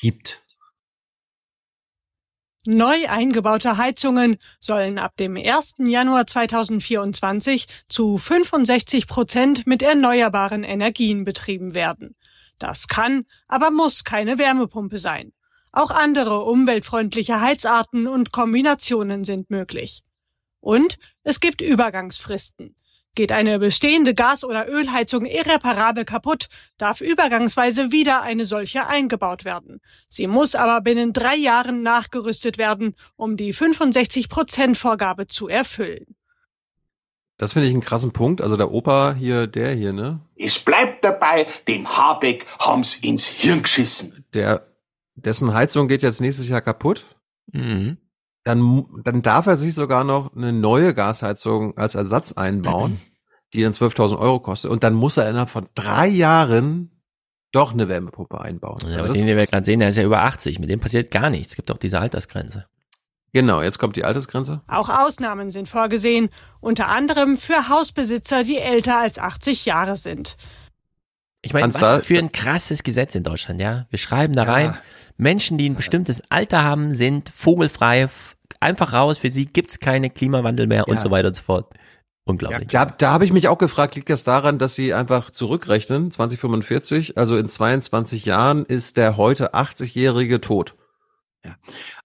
gibt. 0.00 0.42
Neu 2.64 3.08
eingebaute 3.08 3.76
Heizungen 3.76 4.38
sollen 4.58 4.98
ab 4.98 5.16
dem 5.16 5.36
1. 5.36 5.74
Januar 5.78 6.26
2024 6.26 7.66
zu 7.88 8.16
65 8.16 9.06
Prozent 9.06 9.66
mit 9.66 9.82
erneuerbaren 9.82 10.64
Energien 10.64 11.24
betrieben 11.24 11.74
werden. 11.74 12.16
Das 12.58 12.88
kann, 12.88 13.24
aber 13.48 13.70
muss 13.70 14.04
keine 14.04 14.38
Wärmepumpe 14.38 14.98
sein. 14.98 15.32
Auch 15.72 15.90
andere 15.90 16.44
umweltfreundliche 16.44 17.40
Heizarten 17.40 18.06
und 18.06 18.32
Kombinationen 18.32 19.24
sind 19.24 19.50
möglich. 19.50 20.02
Und 20.60 20.98
es 21.22 21.40
gibt 21.40 21.60
Übergangsfristen. 21.60 22.76
Geht 23.14 23.32
eine 23.32 23.58
bestehende 23.58 24.14
Gas- 24.14 24.44
oder 24.44 24.68
Ölheizung 24.68 25.26
irreparabel 25.26 26.06
kaputt, 26.06 26.48
darf 26.78 27.02
übergangsweise 27.02 27.92
wieder 27.92 28.22
eine 28.22 28.46
solche 28.46 28.86
eingebaut 28.86 29.44
werden. 29.44 29.80
Sie 30.08 30.26
muss 30.26 30.54
aber 30.54 30.80
binnen 30.80 31.12
drei 31.12 31.36
Jahren 31.36 31.82
nachgerüstet 31.82 32.56
werden, 32.56 32.94
um 33.16 33.36
die 33.36 33.52
65-Prozent-Vorgabe 33.52 35.26
zu 35.26 35.48
erfüllen. 35.48 36.16
Das 37.38 37.54
finde 37.54 37.68
ich 37.68 37.74
einen 37.74 37.82
krassen 37.82 38.12
Punkt. 38.12 38.40
Also 38.40 38.56
der 38.56 38.70
Opa 38.70 39.14
hier, 39.14 39.46
der 39.46 39.72
hier, 39.72 39.92
ne? 39.92 40.20
Es 40.36 40.58
bleibt 40.58 41.04
dabei, 41.04 41.46
dem 41.66 41.88
Habeck 41.88 42.46
haben's 42.58 42.94
ins 42.96 43.24
Hirn 43.24 43.62
geschissen. 43.62 44.24
Der, 44.34 44.66
dessen 45.14 45.52
Heizung 45.52 45.88
geht 45.88 46.02
jetzt 46.02 46.20
nächstes 46.20 46.48
Jahr 46.48 46.60
kaputt. 46.60 47.04
Mhm. 47.52 47.98
Dann, 48.44 48.86
dann 49.04 49.22
darf 49.22 49.46
er 49.46 49.56
sich 49.56 49.74
sogar 49.74 50.04
noch 50.04 50.34
eine 50.36 50.52
neue 50.52 50.94
Gasheizung 50.94 51.76
als 51.76 51.94
Ersatz 51.94 52.32
einbauen, 52.32 53.00
die 53.54 53.62
dann 53.62 53.72
12.000 53.72 54.18
Euro 54.18 54.40
kostet. 54.40 54.70
Und 54.70 54.82
dann 54.82 54.94
muss 54.94 55.16
er 55.16 55.28
innerhalb 55.28 55.50
von 55.50 55.68
drei 55.74 56.08
Jahren 56.08 56.90
doch 57.52 57.72
eine 57.72 57.88
Wärmepumpe 57.88 58.40
einbauen. 58.40 58.80
Ja, 58.82 58.88
Also 58.88 58.98
aber 59.04 59.12
den, 59.12 59.26
den 59.26 59.36
wir 59.36 59.44
gerade 59.44 59.64
sehen, 59.64 59.78
der 59.78 59.90
ist 59.90 59.96
ja 59.96 60.04
über 60.04 60.22
80. 60.22 60.58
Mit 60.58 60.70
dem 60.70 60.80
passiert 60.80 61.10
gar 61.10 61.30
nichts. 61.30 61.50
Es 61.50 61.56
gibt 61.56 61.70
doch 61.70 61.78
diese 61.78 62.00
Altersgrenze. 62.00 62.66
Genau, 63.32 63.62
jetzt 63.62 63.78
kommt 63.78 63.96
die 63.96 64.04
Altersgrenze. 64.04 64.60
Auch 64.66 64.88
Ausnahmen 64.90 65.50
sind 65.50 65.68
vorgesehen, 65.68 66.28
unter 66.60 66.88
anderem 66.88 67.38
für 67.38 67.68
Hausbesitzer, 67.68 68.44
die 68.44 68.58
älter 68.58 68.98
als 68.98 69.18
80 69.18 69.64
Jahre 69.64 69.96
sind. 69.96 70.36
Ich 71.40 71.52
meine, 71.52 71.72
was 71.74 72.06
für 72.06 72.18
ein 72.18 72.30
krasses 72.30 72.82
Gesetz 72.82 73.14
in 73.14 73.24
Deutschland, 73.24 73.60
ja? 73.60 73.86
Wir 73.90 73.98
schreiben 73.98 74.34
da 74.34 74.44
rein, 74.44 74.76
Menschen, 75.16 75.58
die 75.58 75.68
ein 75.68 75.74
bestimmtes 75.74 76.22
Alter 76.30 76.62
haben, 76.62 76.92
sind 76.92 77.32
vogelfrei, 77.34 78.08
einfach 78.60 78.92
raus, 78.92 79.18
für 79.18 79.30
sie 79.30 79.46
gibt's 79.46 79.80
keine 79.80 80.08
Klimawandel 80.10 80.66
mehr 80.66 80.86
und 80.86 80.94
Ja. 80.96 81.00
so 81.00 81.10
weiter 81.10 81.28
und 81.28 81.34
so 81.36 81.42
fort. 81.42 81.72
Unglaublich. 82.24 82.68
Da, 82.68 82.84
da 82.84 83.10
habe 83.10 83.24
ich 83.24 83.32
mich 83.32 83.48
auch 83.48 83.58
gefragt, 83.58 83.96
liegt 83.96 84.08
das 84.08 84.22
daran, 84.22 84.58
dass 84.58 84.76
sie 84.76 84.94
einfach 84.94 85.30
zurückrechnen, 85.32 86.12
2045, 86.12 87.18
also 87.18 87.36
in 87.36 87.48
22 87.48 88.24
Jahren 88.26 88.64
ist 88.64 88.96
der 88.96 89.16
heute 89.16 89.54
80-Jährige 89.54 90.40
tot. 90.40 90.76
Ja, 91.44 91.56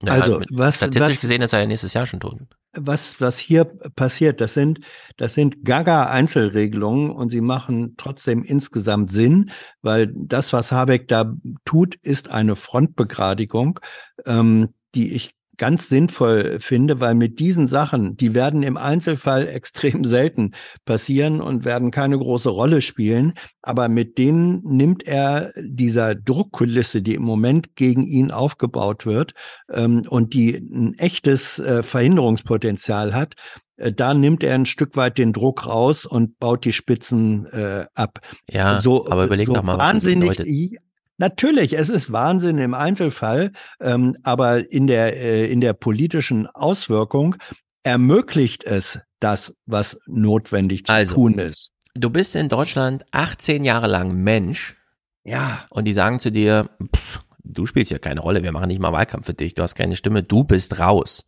Also, 0.05 0.39
mit- 0.39 0.49
was- 0.51 0.77
Statistisch 0.77 1.09
was- 1.15 1.21
gesehen 1.21 1.41
ist 1.41 1.53
er 1.53 1.59
ja 1.61 1.65
nächstes 1.67 1.93
Jahr 1.93 2.05
schon 2.05 2.19
tot. 2.19 2.39
was, 2.79 3.19
was 3.21 3.37
hier 3.37 3.65
passiert, 3.95 4.39
das 4.41 4.53
sind, 4.53 4.79
das 5.17 5.33
sind 5.33 5.63
Gaga-Einzelregelungen 5.63 7.11
und 7.11 7.29
sie 7.29 7.41
machen 7.41 7.95
trotzdem 7.97 8.43
insgesamt 8.43 9.11
Sinn, 9.11 9.51
weil 9.81 10.11
das, 10.15 10.53
was 10.53 10.71
Habeck 10.71 11.07
da 11.07 11.33
tut, 11.65 11.95
ist 11.95 12.29
eine 12.31 12.55
Frontbegradigung, 12.55 13.79
ähm, 14.25 14.69
die 14.95 15.13
ich 15.13 15.35
ganz 15.57 15.89
sinnvoll 15.89 16.59
finde, 16.59 16.99
weil 17.01 17.15
mit 17.15 17.39
diesen 17.39 17.67
Sachen, 17.67 18.15
die 18.15 18.33
werden 18.33 18.63
im 18.63 18.77
Einzelfall 18.77 19.47
extrem 19.47 20.03
selten 20.03 20.51
passieren 20.85 21.41
und 21.41 21.65
werden 21.65 21.91
keine 21.91 22.17
große 22.17 22.49
Rolle 22.49 22.81
spielen. 22.81 23.33
Aber 23.61 23.89
mit 23.89 24.17
denen 24.17 24.59
nimmt 24.63 25.07
er 25.07 25.51
dieser 25.57 26.15
Druckkulisse, 26.15 27.01
die 27.01 27.15
im 27.15 27.23
Moment 27.23 27.75
gegen 27.75 28.03
ihn 28.03 28.31
aufgebaut 28.31 29.05
wird 29.05 29.33
ähm, 29.71 30.03
und 30.07 30.33
die 30.33 30.55
ein 30.55 30.93
echtes 30.97 31.59
äh, 31.59 31.83
Verhinderungspotenzial 31.83 33.13
hat, 33.13 33.35
äh, 33.77 33.91
da 33.91 34.13
nimmt 34.13 34.43
er 34.43 34.55
ein 34.55 34.65
Stück 34.65 34.95
weit 34.95 35.17
den 35.17 35.33
Druck 35.33 35.65
raus 35.65 36.05
und 36.05 36.39
baut 36.39 36.65
die 36.65 36.73
Spitzen 36.73 37.45
äh, 37.47 37.85
ab. 37.95 38.19
Ja, 38.49 38.81
so, 38.81 39.09
aber 39.09 39.25
überleg 39.25 39.47
so 39.47 39.53
doch 39.53 39.63
mal, 39.63 39.77
was 39.77 39.87
wahnsinnig, 39.87 40.29
das 40.29 40.37
bedeutet. 40.37 40.81
Natürlich, 41.17 41.73
es 41.77 41.89
ist 41.89 42.11
Wahnsinn 42.11 42.59
im 42.59 42.73
Einzelfall, 42.73 43.51
ähm, 43.79 44.15
aber 44.23 44.71
in 44.71 44.87
der, 44.87 45.17
äh, 45.17 45.51
in 45.51 45.61
der 45.61 45.73
politischen 45.73 46.47
Auswirkung 46.47 47.35
ermöglicht 47.83 48.63
es 48.63 48.99
das, 49.19 49.55
was 49.65 49.97
notwendig 50.05 50.85
zu 50.85 50.93
Also, 50.93 51.15
tun 51.15 51.39
ist. 51.39 51.71
Du 51.95 52.11
bist 52.11 52.35
in 52.35 52.49
Deutschland 52.49 53.05
18 53.11 53.63
Jahre 53.63 53.87
lang 53.87 54.13
Mensch. 54.13 54.75
Ja. 55.23 55.65
Und 55.71 55.85
die 55.85 55.93
sagen 55.93 56.19
zu 56.19 56.31
dir, 56.31 56.69
pff, 56.95 57.21
du 57.43 57.65
spielst 57.65 57.91
ja 57.91 57.97
keine 57.97 58.19
Rolle, 58.19 58.43
wir 58.43 58.51
machen 58.51 58.67
nicht 58.67 58.79
mal 58.79 58.91
Wahlkampf 58.91 59.25
für 59.25 59.33
dich, 59.33 59.55
du 59.55 59.63
hast 59.63 59.75
keine 59.75 59.95
Stimme, 59.95 60.21
du 60.21 60.43
bist 60.43 60.79
raus. 60.79 61.25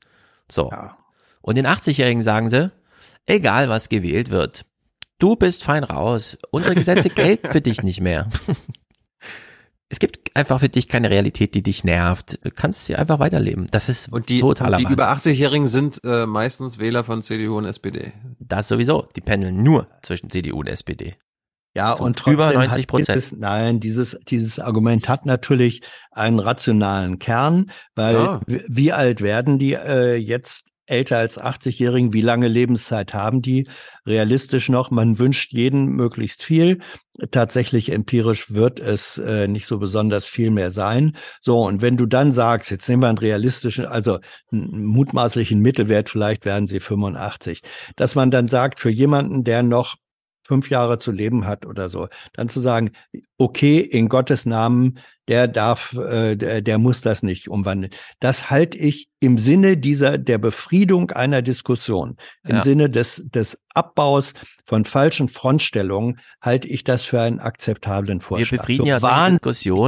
So. 0.52 0.72
Und 1.42 1.56
den 1.56 1.66
80-Jährigen 1.66 2.22
sagen 2.22 2.50
sie, 2.50 2.72
egal 3.26 3.70
was 3.70 3.90
gewählt 3.90 4.30
wird, 4.30 4.66
du 5.18 5.36
bist 5.36 5.64
fein 5.64 5.84
raus. 5.84 6.38
Unsere 6.52 6.76
Gesetze 6.76 7.10
gelten 7.16 7.50
für 7.50 7.62
dich 7.62 7.82
nicht 7.82 8.02
mehr. 8.02 8.30
Es 9.92 10.00
gibt 10.00 10.36
einfach 10.36 10.60
für 10.60 10.70
dich 10.70 10.88
keine 10.88 11.10
Realität, 11.10 11.56
die 11.56 11.64
dich 11.64 11.84
nervt. 11.84 12.40
Du 12.44 12.52
kannst 12.52 12.86
hier 12.88 13.00
einfach 13.00 13.18
weiterleben. 13.20 13.66
Das 13.72 13.90
ist 13.90 14.12
Und 14.14 14.30
die, 14.30 14.40
totaler 14.40 14.78
und 14.78 14.82
die 14.82 14.86
Wahnsinn. 14.86 14.94
über 14.94 15.12
80-Jährigen 15.12 15.68
sind 15.68 16.00
äh, 16.04 16.28
meistens 16.28 16.78
Wähler 16.78 17.04
von 17.04 17.24
CDU 17.24 17.58
und 17.58 17.66
SPD. 17.66 18.14
Das 18.40 18.68
sowieso. 18.68 19.08
Die 19.16 19.22
pendeln 19.22 19.64
nur 19.64 19.88
zwischen 20.04 20.30
CDU 20.30 20.60
und 20.60 20.68
SPD. 20.68 21.16
Ja, 21.76 21.96
So 21.98 22.04
und 22.04 22.18
trotzdem 22.18 22.34
über 22.34 22.48
hat 22.48 22.54
90 22.56 22.88
Prozent. 22.88 23.16
Dieses, 23.18 23.32
nein, 23.38 23.80
dieses, 23.80 24.20
dieses 24.28 24.60
Argument 24.60 25.08
hat 25.10 25.26
natürlich 25.26 25.82
einen 26.12 26.40
rationalen 26.40 27.18
Kern, 27.20 27.72
weil 27.96 28.16
Ja. 28.16 28.42
wie, 28.48 28.62
wie 28.68 28.92
alt 28.92 29.22
werden 29.22 29.58
die 29.60 29.74
äh, 29.74 30.16
jetzt 30.16 30.69
älter 30.90 31.18
als 31.18 31.40
80-Jährigen? 31.40 32.14
Wie 32.14 32.22
lange 32.22 32.48
Lebenszeit 32.48 33.14
haben 33.14 33.42
die? 33.42 33.68
Realistisch 34.06 34.70
noch, 34.70 34.92
man 34.92 35.20
wünscht 35.20 35.54
jeden 35.54 35.86
möglichst 35.86 36.44
viel. 36.44 36.80
Tatsächlich 37.32 37.92
empirisch 37.92 38.54
wird 38.54 38.80
es 38.80 39.18
äh, 39.18 39.48
nicht 39.48 39.66
so 39.66 39.78
besonders 39.78 40.26
viel 40.26 40.52
mehr 40.52 40.72
sein. 40.72 41.16
So, 41.42 41.62
und 41.62 41.82
wenn 41.82 41.98
du 41.98 42.06
dann 42.06 42.34
sagst, 42.34 42.72
jetzt 42.72 42.88
nehmen 42.88 43.04
wir 43.04 43.10
einen 43.10 43.18
realistischen, 43.18 43.86
also 43.86 44.20
einen 44.52 44.86
mutmaßlichen 44.86 45.60
Mittelwert, 45.60 46.10
vielleicht 46.10 46.46
werden 46.46 46.68
sie 46.68 46.80
85, 46.80 47.62
dass 47.96 48.16
man 48.16 48.32
dann 48.32 48.48
sagt, 48.48 48.80
für 48.80 48.90
jemanden, 48.90 49.44
der 49.44 49.64
noch 49.64 49.96
fünf 50.50 50.70
Jahre 50.72 50.98
zu 50.98 51.12
leben 51.12 51.46
hat 51.46 51.68
oder 51.68 51.90
so, 51.90 52.08
dann 52.34 52.50
zu 52.50 52.60
sagen, 52.60 52.90
okay, 53.38 53.78
in 53.80 54.10
Gottes 54.10 54.48
Namen, 54.48 54.98
der 55.28 55.48
darf, 55.48 55.94
äh, 55.94 56.36
der, 56.36 56.62
der 56.64 56.80
muss 56.80 57.02
das 57.02 57.22
nicht 57.22 57.50
umwandeln. 57.50 57.92
Das 58.20 58.50
halte 58.50 58.80
ich 58.80 59.10
im 59.20 59.38
Sinne 59.38 59.78
dieser 59.78 60.18
der 60.18 60.40
Befriedung 60.40 61.12
einer 61.12 61.44
Diskussion, 61.44 62.18
im 62.48 62.56
Ja. 62.58 62.64
Sinne 62.64 62.90
des 62.90 63.22
des 63.28 63.60
Abbaus 63.76 64.34
von 64.66 64.86
falschen 64.86 65.30
Frontstellungen, 65.30 66.20
halte 66.42 66.68
ich 66.68 66.84
das 66.84 67.04
für 67.04 67.22
einen 67.22 67.40
akzeptablen 67.40 68.18
Wir 68.20 68.24
Vorschlag. 68.26 68.58
befrieden 68.58 68.82
So 68.86 68.88
ja 68.88 68.96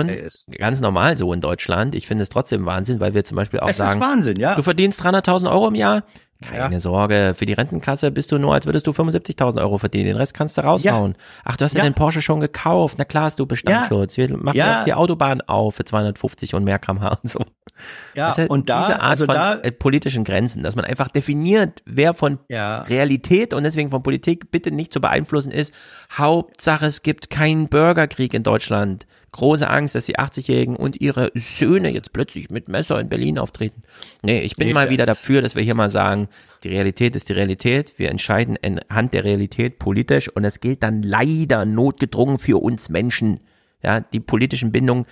er 0.09 0.25
ist. 0.27 0.45
ganz 0.59 0.80
normal 0.80 1.17
so 1.17 1.33
in 1.33 1.41
Deutschland. 1.41 1.95
Ich 1.95 2.06
finde 2.06 2.22
es 2.22 2.30
trotzdem 2.30 2.65
Wahnsinn, 2.67 2.99
weil 2.99 3.15
wir 3.15 3.23
zum 3.23 3.35
Beispiel 3.35 3.61
auch 3.61 3.67
Es 3.69 3.77
ist 3.77 3.77
sagen, 3.80 3.99
Wahnsinn, 3.99 4.40
ja. 4.40 4.53
du 4.53 4.61
verdienst 4.61 5.01
300.000 5.03 5.51
Euro 5.51 5.67
im 5.69 5.75
Jahr. 5.75 6.03
Keine 6.42 6.80
Sorge, 6.80 7.34
für 7.36 7.45
die 7.45 7.53
Rentenkasse 7.53 8.10
bist 8.11 8.32
du 8.32 8.38
nur, 8.40 8.53
als 8.53 8.66
würdest 8.66 8.88
du 8.88 8.92
75.000 8.92 9.60
Euro 9.61 9.78
verdienen. 9.78 10.06
Den 10.06 10.18
Rest 10.18 10.34
kannst 10.34 10.58
du 10.58 10.61
raushauen. 10.61 11.16
Ach, 11.44 11.56
du 11.56 11.66
hast 11.66 11.74
ja, 11.74 11.80
Ja. 11.80 11.84
den 11.90 11.94
Porsche 11.94 12.22
schon 12.22 12.40
gekauft. 12.40 12.95
Na 12.98 13.06
klar 13.06 13.26
hast 13.26 13.40
du 13.40 13.45
Bestandsschutz. 13.45 14.18
Wir 14.18 14.36
machen 14.38 14.58
Ja. 14.58 14.66
ja 14.68 14.80
auch 14.80 14.84
die 14.86 14.94
Autobahn 14.95 15.42
auf 15.42 15.76
für 15.76 15.86
250 15.86 16.56
und 16.56 16.64
mehr 16.64 16.80
kmh 16.80 17.10
und 17.22 17.30
so. 17.30 17.40
Ja, 18.16 18.28
Das 18.30 18.38
ist 18.40 18.50
und 18.50 18.70
da- 18.70 18.82
diese 18.82 19.00
Art 19.02 19.11
also 19.11 19.26
von 19.26 19.36
da- 19.36 19.53
äh, 19.56 19.72
politischen 19.72 20.24
Grenzen, 20.24 20.64
dass 20.64 20.76
man 20.76 20.86
einfach 20.86 21.08
definiert, 21.10 21.82
wer 21.86 22.14
von 22.14 22.40
Realität 22.50 23.53
und 23.53 23.64
deswegen 23.64 23.90
von 23.90 24.03
Politik 24.03 24.52
bitte 24.52 24.72
nicht 24.72 24.94
zu 24.94 25.00
beeinflussen 25.02 25.52
ist. 25.52 25.74
Hauptsache, 26.18 26.86
es 26.86 27.03
gibt 27.03 27.30
keinen 27.30 27.68
Bürgerkrieg 27.70 28.34
in 28.34 28.44
Deutschland. 28.44 29.06
Große 29.34 29.69
Angst, 29.69 29.95
dass 29.95 30.08
die 30.08 30.19
80-Jährigen 30.19 30.76
und 30.76 31.00
ihre 31.00 31.32
Söhne 31.35 31.90
jetzt 31.90 32.11
plötzlich 32.11 32.50
mit 32.50 32.68
Messer 32.68 33.00
in 33.00 33.08
Berlin 33.08 33.40
auftreten. 33.40 33.82
Nee, 34.24 34.42
ich 34.42 34.58
bin 34.58 34.68
Nee, 34.68 34.74
mal 34.74 34.90
wieder 34.90 35.06
das- 35.06 35.19
dafür, 35.22 35.42
dass 35.42 35.56
wir 35.56 35.64
hier 35.64 35.74
mal 35.76 35.90
sagen, 35.90 36.27
die 36.64 36.68
Realität 36.69 37.16
ist 37.16 37.30
die 37.30 37.34
Realität. 37.34 37.93
Wir 37.98 38.10
entscheiden 38.10 38.58
anhand 38.61 39.14
der 39.14 39.24
Realität 39.24 39.80
politisch 39.80 40.27
und 40.27 40.43
es 40.43 40.60
gilt 40.60 40.84
dann 40.84 41.01
leider 41.01 41.64
notgedrungen 41.66 42.40
für 42.40 42.61
uns 42.61 42.90
Menschen. 42.90 43.40
Ja, 43.82 44.01
die 44.01 44.19
politischen 44.19 44.74
Bindungen, 44.74 45.06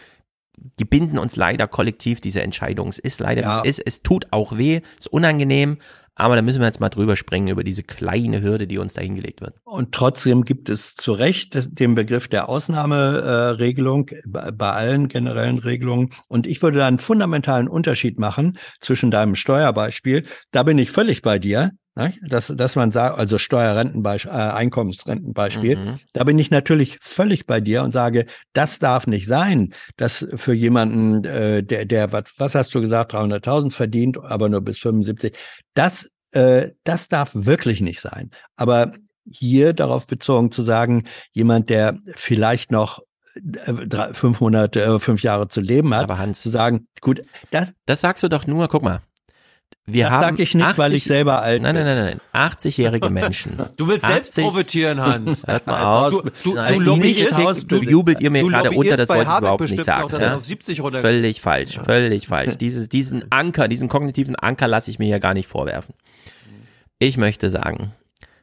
die 0.80 0.85
binden 0.85 1.17
uns 1.17 1.38
leider 1.38 1.67
kollektiv 1.67 2.19
diese 2.19 2.41
Entscheidung. 2.41 2.89
Es 2.89 2.99
ist 2.99 3.22
leider, 3.22 3.41
Ja. 3.43 3.61
es 3.64 3.80
ist. 3.80 3.88
Es 3.88 4.01
tut 4.03 4.27
auch 4.31 4.57
weh, 4.57 4.81
ist 4.98 5.07
unangenehm, 5.07 5.77
aber 6.19 6.35
da 6.35 6.41
müssen 6.41 6.59
wir 6.59 6.67
jetzt 6.67 6.80
mal 6.80 6.89
drüber 6.89 7.15
springen 7.15 7.48
über 7.48 7.64
diese 7.64 7.83
kleine 7.83 8.41
Hürde, 8.41 8.67
die 8.67 8.77
uns 8.77 8.93
da 8.93 9.01
hingelegt 9.01 9.41
wird. 9.41 9.56
Und 9.64 9.93
trotzdem 9.93 10.43
gibt 10.43 10.69
es 10.69 10.95
zu 10.95 11.14
Recht 11.14 11.80
den 11.80 11.95
Begriff 11.95 12.27
der 12.27 12.49
Ausnahmeregelung 12.49 14.11
bei, 14.27 14.51
bei 14.51 14.72
allen 14.72 15.07
generellen 15.07 15.59
Regelungen. 15.59 16.09
Und 16.27 16.45
ich 16.45 16.61
würde 16.61 16.80
da 16.80 16.88
einen 16.88 16.99
fundamentalen 16.99 17.67
Unterschied 17.67 18.19
machen 18.19 18.57
zwischen 18.81 19.11
deinem 19.11 19.35
Steuerbeispiel. 19.35 20.25
Da 20.51 20.64
bin 20.64 20.77
ich 20.77 20.91
völlig 20.91 21.22
bei 21.22 21.39
dir. 21.39 21.72
Ne? 21.95 22.13
Dass, 22.27 22.47
dass 22.55 22.75
man 22.75 22.91
sagt, 22.91 23.17
also 23.17 23.37
Steuerrentenbeispiel, 23.37 24.31
äh, 24.31 24.35
Einkommensrentenbeispiel, 24.35 25.75
Mhm. 25.75 25.99
da 26.13 26.23
bin 26.23 26.39
ich 26.39 26.51
natürlich 26.51 26.97
völlig 27.01 27.45
bei 27.45 27.61
dir 27.61 27.83
und 27.83 27.91
sage, 27.91 28.25
das 28.53 28.79
darf 28.79 29.07
nicht 29.07 29.27
sein, 29.27 29.73
dass 29.97 30.27
für 30.35 30.53
jemanden, 30.53 31.23
äh, 31.25 31.63
der, 31.63 31.85
der, 31.85 32.11
was, 32.11 32.23
was 32.37 32.55
hast 32.55 32.73
du 32.75 32.81
gesagt, 32.81 33.13
300.000 33.13 33.71
verdient, 33.71 34.17
aber 34.23 34.49
nur 34.49 34.61
bis 34.61 34.79
75, 34.79 35.35
das, 35.73 36.11
äh, 36.31 36.69
das 36.83 37.07
darf 37.07 37.31
wirklich 37.33 37.81
nicht 37.81 38.01
sein. 38.01 38.31
Aber 38.55 38.91
hier 39.31 39.73
darauf 39.73 40.07
bezogen 40.07 40.51
zu 40.51 40.61
sagen, 40.63 41.03
jemand, 41.33 41.69
der 41.69 41.95
vielleicht 42.15 42.71
noch 42.71 42.99
äh, 43.35 43.73
drei, 43.87 44.13
fünf 44.13 44.41
Monate, 44.41 44.81
äh, 44.81 44.99
fünf 44.99 45.21
Jahre 45.21 45.47
zu 45.47 45.61
leben 45.61 45.93
hat, 45.93 46.03
Aber 46.03 46.17
Hans, 46.17 46.41
zu 46.41 46.49
sagen, 46.49 46.87
gut, 47.01 47.21
das, 47.51 47.73
das 47.85 48.01
sagst 48.01 48.23
du 48.23 48.27
doch 48.27 48.47
nur, 48.47 48.67
guck 48.67 48.81
mal. 48.83 49.01
Wir 49.93 50.05
das 50.05 50.13
haben 50.13 50.21
sag 50.37 50.39
ich 50.39 50.55
nicht, 50.55 50.77
weil 50.77 50.93
ich 50.93 51.03
selber 51.03 51.41
alt 51.41 51.61
Nein, 51.61 51.75
bin. 51.75 51.85
nein, 51.85 51.97
nein, 51.97 52.19
nein. 52.33 52.51
80-jährige 52.51 53.09
Menschen. 53.09 53.57
Du 53.77 53.87
willst 53.87 54.05
selbst 54.05 54.35
profitieren, 54.37 55.01
Hans. 55.01 55.43
Hört 55.47 55.67
mal 55.67 55.75
Als 56.05 56.13
auf. 56.15 56.19
ob 56.19 56.25
du- 56.43 56.49
du- 56.49 56.55
Nein, 56.55 56.79
du 56.79 56.95
nicht 56.97 57.71
du- 57.71 57.81
jubelt 57.81 58.21
ihr 58.21 58.31
mir 58.31 58.43
gerade 58.43 58.71
unter, 58.71 58.97
das 58.97 59.09
wollte 59.09 59.29
ich 59.31 59.37
überhaupt 59.37 59.69
nicht 59.69 59.83
sagen. 59.83 60.13
er 60.13 60.21
ja? 60.21 60.35
auf 60.37 60.45
70 60.45 60.81
runter- 60.81 61.01
Völlig 61.01 61.41
falsch, 61.41 61.79
völlig 61.83 62.27
falsch. 62.27 62.55
Dieses, 62.59 62.89
diesen 62.89 63.31
Anker, 63.31 63.67
diesen 63.67 63.87
kognitiven 63.89 64.35
Anker 64.35 64.67
lasse 64.67 64.91
ich 64.91 64.99
mir 64.99 65.05
hier 65.05 65.19
gar 65.19 65.33
nicht 65.33 65.47
vorwerfen. 65.47 65.95
Ich 66.99 67.17
möchte 67.17 67.49
sagen, 67.49 67.93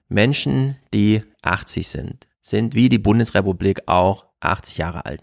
Menschen, 0.08 0.76
die 0.94 1.22
80 1.42 1.88
sind, 1.88 2.26
sind 2.40 2.74
wie 2.74 2.88
die 2.88 2.98
Bundesrepublik 2.98 3.80
auch 3.86 4.26
80 4.40 4.78
Jahre 4.78 5.04
alt. 5.04 5.22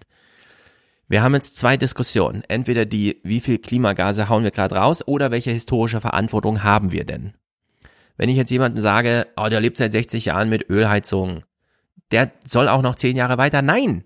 Wir 1.07 1.21
haben 1.21 1.33
jetzt 1.33 1.57
zwei 1.57 1.77
Diskussionen. 1.77 2.43
Entweder 2.47 2.85
die, 2.85 3.19
wie 3.23 3.41
viel 3.41 3.57
Klimagase 3.59 4.29
hauen 4.29 4.43
wir 4.43 4.51
gerade 4.51 4.75
raus 4.75 5.05
oder 5.07 5.31
welche 5.31 5.51
historische 5.51 6.01
Verantwortung 6.01 6.63
haben 6.63 6.91
wir 6.91 7.05
denn? 7.05 7.33
Wenn 8.17 8.29
ich 8.29 8.37
jetzt 8.37 8.51
jemandem 8.51 8.81
sage, 8.81 9.27
oh, 9.35 9.47
der 9.49 9.59
lebt 9.59 9.77
seit 9.77 9.91
60 9.91 10.25
Jahren 10.25 10.49
mit 10.49 10.69
Ölheizung, 10.69 11.43
der 12.11 12.31
soll 12.47 12.69
auch 12.69 12.81
noch 12.81 12.95
10 12.95 13.15
Jahre 13.15 13.37
weiter. 13.37 13.61
Nein, 13.61 14.05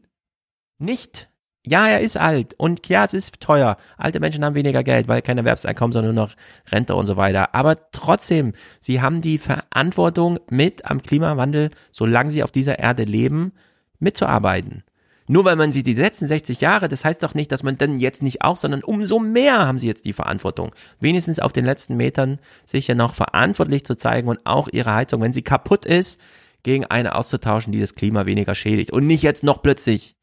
nicht. 0.80 1.30
Ja, 1.66 1.90
er 1.90 2.00
ist 2.00 2.16
alt 2.16 2.54
und 2.54 2.88
ja, 2.88 3.04
es 3.04 3.14
ist 3.14 3.42
teuer. 3.42 3.76
Alte 3.98 4.22
Menschen 4.22 4.46
haben 4.46 4.56
weniger 4.56 4.84
Geld, 4.84 5.10
weil 5.10 5.22
kein 5.22 5.38
Erwerbseinkommen, 5.38 5.92
sondern 5.92 6.16
nur 6.16 6.26
noch 6.26 6.36
Rente 6.72 6.96
und 6.96 7.08
so 7.08 7.18
weiter. 7.18 7.54
Aber 7.54 7.92
trotzdem, 7.92 8.54
sie 8.80 9.02
haben 9.02 9.20
die 9.20 9.38
Verantwortung 9.38 10.40
mit 10.50 10.86
am 10.86 11.02
Klimawandel, 11.02 11.72
solange 11.92 12.32
sie 12.32 12.42
auf 12.42 12.54
dieser 12.54 12.80
Erde 12.80 13.04
leben, 13.04 13.52
mitzuarbeiten. 14.00 14.84
Nur 15.28 15.46
weil 15.46 15.56
man 15.56 15.72
sie 15.72 15.84
die 15.84 15.94
letzten 15.94 16.28
60 16.28 16.62
Jahre, 16.62 16.88
das 16.88 17.06
heißt 17.06 17.22
doch 17.22 17.34
nicht, 17.34 17.52
dass 17.52 17.64
man 17.64 17.78
dann 17.78 17.98
jetzt 17.98 18.24
nicht 18.24 18.42
auch, 18.44 18.58
sondern 18.58 18.84
umso 18.84 19.20
mehr 19.20 19.68
haben 19.68 19.78
sie 19.78 19.88
jetzt 19.88 20.06
die 20.06 20.14
Verantwortung. 20.14 20.74
Wenigstens 21.00 21.40
auf 21.40 21.54
den 21.54 21.66
letzten 21.66 21.98
Metern 21.98 22.40
sich 22.66 22.88
ja 22.88 22.96
noch 22.96 23.14
verantwortlich 23.14 23.86
zu 23.86 23.96
zeigen 23.96 24.30
und 24.30 24.46
auch 24.46 24.68
ihre 24.72 24.94
Heizung, 24.94 25.22
wenn 25.22 25.34
sie 25.34 25.42
kaputt 25.42 25.86
ist, 25.86 26.20
gegen 26.64 26.86
eine 26.86 27.16
auszutauschen, 27.16 27.72
die 27.72 27.80
das 27.80 27.96
Klima 27.96 28.26
weniger 28.26 28.54
schädigt. 28.54 28.92
Und 28.92 29.08
nicht 29.08 29.24
jetzt 29.24 29.44
noch 29.44 29.62
plötzlich 29.62 30.17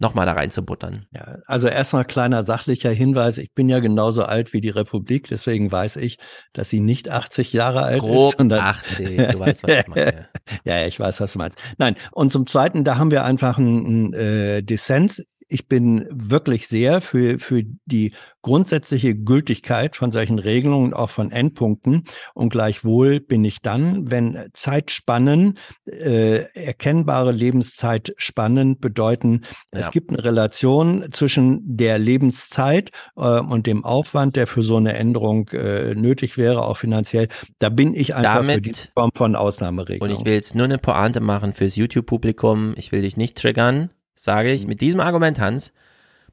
nochmal 0.00 0.26
da 0.26 0.32
reinzubuttern. 0.32 1.06
Ja, 1.12 1.36
also 1.46 1.68
erstmal 1.68 2.04
kleiner 2.04 2.44
sachlicher 2.44 2.90
Hinweis. 2.90 3.38
Ich 3.38 3.52
bin 3.52 3.68
ja 3.68 3.80
genauso 3.80 4.24
alt 4.24 4.52
wie 4.52 4.60
die 4.60 4.70
Republik, 4.70 5.28
deswegen 5.28 5.70
weiß 5.70 5.96
ich, 5.96 6.18
dass 6.52 6.70
sie 6.70 6.80
nicht 6.80 7.10
80 7.10 7.52
Jahre 7.52 7.82
alt 7.82 8.00
Grob 8.00 8.30
ist. 8.30 8.38
Sondern 8.38 8.60
80, 8.60 9.16
du 9.30 9.38
weißt, 9.38 9.62
was 9.62 9.72
ich 9.72 9.86
meine. 9.86 10.28
ja, 10.64 10.86
ich 10.86 10.98
weiß, 10.98 11.20
was 11.20 11.34
du 11.34 11.38
meinst. 11.38 11.58
Nein, 11.76 11.96
und 12.12 12.32
zum 12.32 12.46
Zweiten, 12.46 12.82
da 12.82 12.96
haben 12.96 13.10
wir 13.10 13.24
einfach 13.24 13.58
einen, 13.58 13.86
einen 13.86 14.12
äh, 14.14 14.62
Dissens. 14.62 15.44
Ich 15.48 15.68
bin 15.68 16.06
wirklich 16.10 16.66
sehr 16.66 17.00
für, 17.02 17.38
für 17.38 17.62
die 17.84 18.14
grundsätzliche 18.42 19.14
Gültigkeit 19.14 19.96
von 19.96 20.12
solchen 20.12 20.38
Regelungen, 20.38 20.94
auch 20.94 21.10
von 21.10 21.30
Endpunkten. 21.30 22.04
Und 22.34 22.48
gleichwohl 22.50 23.20
bin 23.20 23.44
ich 23.44 23.60
dann, 23.62 24.10
wenn 24.10 24.48
Zeitspannen, 24.54 25.58
äh, 25.86 26.44
erkennbare 26.54 27.32
Lebenszeitspannen 27.32 28.78
bedeuten, 28.78 29.42
Ja. 29.74 29.80
es 29.80 29.90
gibt 29.90 30.10
eine 30.10 30.24
Relation 30.24 31.06
zwischen 31.12 31.60
der 31.76 31.98
Lebenszeit 31.98 32.90
äh, 33.16 33.40
und 33.40 33.66
dem 33.66 33.84
Aufwand, 33.84 34.36
der 34.36 34.46
für 34.46 34.62
so 34.62 34.76
eine 34.76 34.94
Änderung 34.94 35.48
äh, 35.50 35.94
nötig 35.94 36.36
wäre, 36.36 36.62
auch 36.64 36.76
finanziell. 36.76 37.28
Da 37.58 37.68
bin 37.68 37.94
ich 37.94 38.14
einfach 38.14 38.40
für 38.40 38.46
Damit- 38.46 38.66
diese 38.66 38.88
Form 38.94 39.10
von 39.14 39.32
Und 39.32 39.36
Ausnahmeregelung. 39.36 40.16
ich 40.16 40.24
will 40.24 40.34
jetzt 40.34 40.54
nur 40.54 40.64
eine 40.64 40.78
Pointe 40.78 41.20
machen 41.20 41.52
fürs 41.52 41.76
YouTube-Publikum. 41.76 42.74
Ich 42.76 42.92
will 42.92 43.02
dich 43.02 43.16
nicht 43.16 43.36
triggern, 43.36 43.90
sage 44.14 44.48
Mhm. 44.48 44.54
ich. 44.54 44.66
Mit 44.66 44.80
diesem 44.80 45.00
Argument, 45.00 45.38
Hans, 45.40 45.72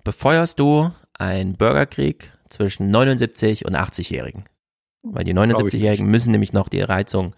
befeuerst 0.04 0.60
du 0.60 0.92
einen 1.18 1.56
Bürgerkrieg 1.56 2.32
zwischen 2.50 2.90
79 2.92 3.66
und 3.66 3.76
80-Jährigen. 3.76 4.46
Weil 5.04 5.24
die 5.24 5.34
Glaub 5.34 5.48
ich 5.48 5.74
79-Jährigen 5.74 6.08
müssen 6.08 6.32
nämlich 6.32 6.54
noch 6.54 6.70
die 6.70 6.82
Reizung 6.82 7.36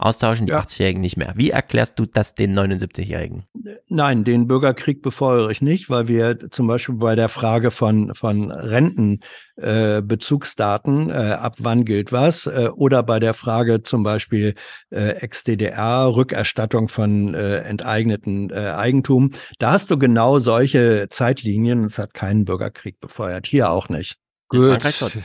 austauschen, 0.00 0.46
die 0.46 0.52
Ja. 0.52 0.60
80-Jährigen 0.60 1.00
nicht 1.00 1.16
mehr. 1.16 1.34
Wie 1.36 1.50
erklärst 1.50 1.98
du 1.98 2.06
das 2.06 2.34
den 2.34 2.58
79-Jährigen? 2.58 3.44
Nein, 3.88 4.24
den 4.24 4.46
Bürgerkrieg 4.46 5.02
befeuere 5.02 5.50
ich 5.50 5.62
nicht, 5.62 5.90
weil 5.90 6.08
wir 6.08 6.50
zum 6.50 6.66
Beispiel 6.66 6.94
bei 6.94 7.14
der 7.14 7.28
Frage 7.28 7.70
von, 7.70 8.14
von 8.14 8.50
Rentenbezugsdaten, 8.50 9.98
äh, 9.98 10.02
Bezugsdaten, 10.02 11.10
äh, 11.10 11.12
ab 11.12 11.56
wann 11.58 11.84
gilt 11.84 12.12
was, 12.12 12.46
äh, 12.46 12.68
oder 12.74 13.02
bei 13.02 13.18
der 13.18 13.34
Frage 13.34 13.82
zum 13.82 14.02
Beispiel 14.02 14.54
äh, 14.90 15.10
Ex-DDR, 15.20 16.14
Rückerstattung 16.14 16.88
von 16.88 17.34
äh, 17.34 17.58
enteigneten 17.58 18.50
äh, 18.50 18.70
Eigentum, 18.70 19.32
da 19.58 19.72
hast 19.72 19.90
du 19.90 19.98
genau 19.98 20.38
solche 20.38 21.08
Zeitlinien 21.10 21.80
und 21.80 21.86
es 21.86 21.98
hat 21.98 22.14
keinen 22.14 22.44
Bürgerkrieg 22.44 22.98
befeuert. 23.00 23.46
Hier 23.46 23.70
auch 23.70 23.88
nicht. 23.88 24.16
Schon. 24.52 25.22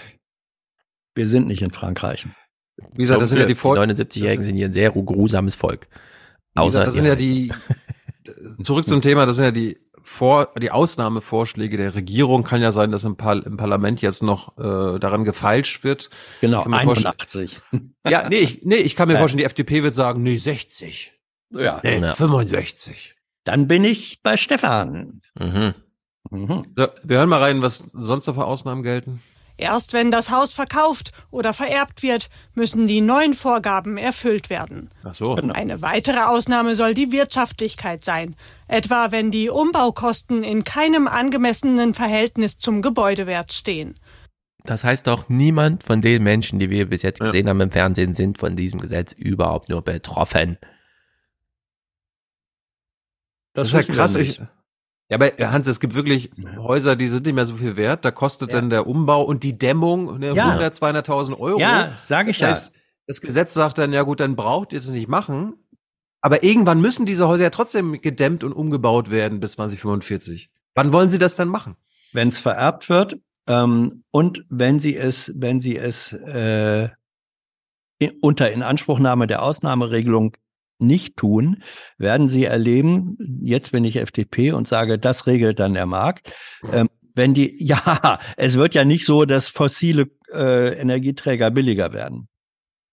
Wir 1.15 1.25
sind 1.25 1.47
nicht 1.47 1.61
in 1.61 1.71
Frankreich. 1.71 2.27
Wie 2.93 3.03
gesagt, 3.03 3.21
das 3.21 3.29
sind 3.29 3.39
ja 3.39 3.45
die 3.45 3.55
Vor- 3.55 3.77
79-Jährigen 3.77 4.43
sind 4.43 4.55
hier 4.55 4.67
ein 4.67 4.73
sehr 4.73 4.91
grusames 4.91 5.55
Volk. 5.55 5.87
Außer 6.55 6.85
gesagt, 6.85 6.87
das 6.87 6.95
sind 6.95 7.05
ja 7.05 7.15
die, 7.15 7.51
zurück 8.61 8.85
zum 8.87 9.01
Thema, 9.01 9.25
das 9.25 9.35
sind 9.37 9.45
ja 9.45 9.51
die 9.51 9.77
Vor, 10.03 10.49
die 10.61 10.71
Ausnahmevorschläge 10.71 11.77
der 11.77 11.95
Regierung. 11.95 12.43
Kann 12.43 12.61
ja 12.61 12.71
sein, 12.71 12.91
dass 12.91 13.03
im, 13.05 13.15
Par 13.17 13.45
im 13.45 13.57
Parlament 13.57 14.01
jetzt 14.01 14.21
noch 14.23 14.57
äh, 14.57 14.99
daran 14.99 15.23
gefeilscht 15.25 15.83
wird. 15.83 16.09
Genau, 16.41 16.59
Ich 16.59 16.63
kann 16.65 16.71
mir 16.71 16.83
vorstellen- 16.83 17.13
81. 17.17 17.61
Ja, 18.07 18.29
nee, 18.29 18.37
ich, 18.37 18.61
nee, 18.63 18.75
ich 18.75 18.95
kann 18.95 19.07
mir 19.07 19.15
Ja. 19.15 19.19
vorstellen, 19.19 19.39
die 19.39 19.45
FDP 19.45 19.81
wird 19.83 19.95
sagen, 19.95 20.21
nee, 20.23 20.37
60. 20.37 21.13
Ja. 21.51 21.79
Nee, 21.83 21.99
Ja. 21.99 22.13
65. 22.13 23.15
Dann 23.45 23.67
bin 23.67 23.83
ich 23.83 24.21
bei 24.23 24.37
Stefan. 24.37 25.21
Mhm. 25.39 25.73
Mhm. 26.31 26.65
So, 26.75 26.87
wir 27.03 27.17
hören 27.17 27.29
mal 27.29 27.39
rein, 27.41 27.61
was 27.61 27.83
sonst 27.93 28.27
noch 28.27 28.35
für 28.35 28.45
Ausnahmen 28.45 28.83
gelten. 28.83 29.21
Erst 29.57 29.93
wenn 29.93 30.11
das 30.11 30.31
Haus 30.31 30.51
verkauft 30.51 31.11
oder 31.31 31.53
vererbt 31.53 32.03
wird, 32.03 32.29
müssen 32.55 32.87
die 32.87 33.01
neuen 33.01 33.33
Vorgaben 33.33 33.97
erfüllt 33.97 34.49
werden. 34.49 34.89
Ach 35.03 35.15
so. 35.15 35.35
Eine 35.35 35.81
weitere 35.81 36.19
Ausnahme 36.19 36.75
soll 36.75 36.93
die 36.93 37.11
Wirtschaftlichkeit 37.11 38.03
sein, 38.03 38.35
etwa 38.67 39.11
wenn 39.11 39.31
die 39.31 39.49
Umbaukosten 39.49 40.43
in 40.43 40.63
keinem 40.63 41.07
angemessenen 41.07 41.93
Verhältnis 41.93 42.57
zum 42.57 42.81
Gebäudewert 42.81 43.53
stehen. 43.53 43.95
Das 44.65 44.83
heißt 44.83 45.07
doch, 45.07 45.29
niemand 45.29 45.83
von 45.83 46.01
den 46.01 46.23
Menschen, 46.23 46.59
die 46.59 46.69
wir 46.69 46.89
bis 46.89 47.03
jetzt 47.03 47.19
gesehen 47.19 47.47
haben 47.47 47.61
im 47.61 47.71
Fernsehen, 47.71 48.15
sind 48.15 48.39
von 48.39 48.55
diesem 48.55 48.81
Gesetz 48.81 49.13
überhaupt 49.13 49.69
nur 49.69 49.83
betroffen. 49.83 50.57
Das, 53.53 53.67
ist 53.67 53.73
ja 53.73 53.83
krass. 53.83 54.15
Ich, 54.15 54.41
ja, 55.09 55.15
aber 55.15 55.31
Hans, 55.51 55.67
es 55.67 55.79
gibt 55.79 55.93
wirklich 55.95 56.31
Häuser, 56.57 56.95
die 56.95 57.07
sind 57.07 57.25
nicht 57.25 57.35
mehr 57.35 57.45
so 57.45 57.55
viel 57.55 57.75
wert. 57.77 58.05
Da 58.05 58.11
kostet 58.11 58.53
dann 58.53 58.69
der 58.69 58.87
Umbau 58.87 59.23
und 59.23 59.43
die 59.43 59.57
Dämmung 59.57 60.19
ne, 60.19 60.33
Ja. 60.33 60.49
100, 60.49 60.73
200.000 60.75 61.37
Euro. 61.37 61.59
Ja, 61.59 61.93
sag 61.99 62.27
ich 62.27 62.39
das 62.39 62.49
heißt, 62.49 62.73
Das 63.07 63.21
Gesetz 63.21 63.53
sagt 63.53 63.77
dann, 63.77 63.93
ja 63.93 64.01
gut, 64.03 64.19
dann 64.19 64.35
braucht 64.35 64.73
ihr 64.73 64.79
es 64.79 64.87
nicht 64.87 65.07
machen. 65.07 65.53
Aber 66.21 66.43
irgendwann 66.43 66.81
müssen 66.81 67.05
diese 67.05 67.27
Häuser 67.27 67.43
ja 67.43 67.49
trotzdem 67.51 68.01
gedämmt 68.01 68.43
und 68.43 68.51
umgebaut 68.51 69.11
werden 69.11 69.39
bis 69.39 69.53
2045. 69.53 70.49
Wann 70.73 70.91
wollen 70.91 71.09
Sie 71.11 71.19
das 71.19 71.35
dann 71.35 71.49
machen? 71.49 71.75
wenn 72.15 72.29
es 72.29 72.39
vererbt 72.39 72.89
wird 72.89 73.19
ähm, 73.47 74.03
und 74.09 74.45
wenn 74.49 74.79
sie 74.79 74.95
es, 74.95 75.33
wenn 75.35 75.59
sie 75.59 75.75
es 75.77 76.13
äh, 76.13 76.89
in, 77.99 78.11
unter 78.21 78.51
Inanspruchnahme 78.51 79.27
der 79.27 79.43
Ausnahmeregelung 79.43 80.35
nicht 80.79 81.17
tun, 81.17 81.63
werden 81.97 82.29
sie 82.29 82.45
erleben, 82.45 83.17
jetzt 83.41 83.71
bin 83.71 83.83
ich 83.83 83.97
FDP 83.97 84.51
und 84.51 84.67
sage, 84.67 84.99
das 84.99 85.27
regelt 85.27 85.59
dann 85.59 85.73
der 85.73 85.85
Markt. 85.85 86.33
Ähm, 86.71 86.89
wenn 87.15 87.33
die, 87.33 87.63
ja, 87.63 88.19
es 88.37 88.57
wird 88.57 88.73
ja 88.73 88.85
nicht 88.85 89.05
so, 89.05 89.25
dass 89.25 89.47
fossile 89.47 90.07
äh, 90.31 90.79
Energieträger 90.79 91.51
billiger 91.51 91.93
werden. 91.93 92.27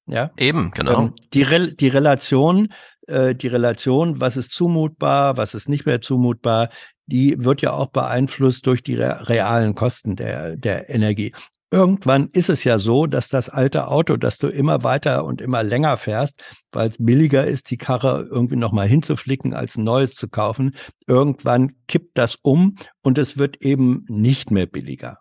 Ja. 0.06 0.30
Eben, 0.36 0.70
genau. 0.72 1.02
Ähm, 1.02 1.14
die, 1.32 1.42
Rel 1.42 1.72
die 1.74 1.88
Relation, 1.88 2.72
äh, 3.06 3.34
die 3.34 3.48
Relation, 3.48 4.20
was 4.20 4.36
ist 4.36 4.52
zumutbar, 4.52 5.36
was 5.36 5.54
ist 5.54 5.68
nicht 5.68 5.86
mehr 5.86 6.00
zumutbar, 6.00 6.70
die 7.06 7.44
wird 7.44 7.62
ja 7.62 7.72
auch 7.72 7.88
beeinflusst 7.88 8.66
durch 8.66 8.82
die 8.82 8.94
re 8.94 9.28
realen 9.28 9.74
Kosten 9.74 10.16
der, 10.16 10.56
der 10.56 10.88
Energie. 10.88 11.32
Irgendwann 11.72 12.28
ist 12.34 12.50
es 12.50 12.64
ja 12.64 12.78
so, 12.78 13.06
dass 13.06 13.30
das 13.30 13.48
alte 13.48 13.88
Auto, 13.88 14.18
das 14.18 14.36
du 14.36 14.48
immer 14.48 14.82
weiter 14.82 15.24
und 15.24 15.40
immer 15.40 15.62
länger 15.62 15.96
fährst, 15.96 16.42
weil 16.70 16.90
es 16.90 16.98
billiger 16.98 17.46
ist, 17.46 17.70
die 17.70 17.78
Karre 17.78 18.28
irgendwie 18.30 18.56
nochmal 18.56 18.86
hinzuflicken, 18.86 19.54
als 19.54 19.76
ein 19.78 19.84
neues 19.84 20.14
zu 20.14 20.28
kaufen, 20.28 20.76
irgendwann 21.06 21.72
kippt 21.88 22.18
das 22.18 22.36
um 22.42 22.76
und 23.00 23.16
es 23.16 23.38
wird 23.38 23.62
eben 23.62 24.04
nicht 24.06 24.50
mehr 24.50 24.66
billiger. 24.66 25.20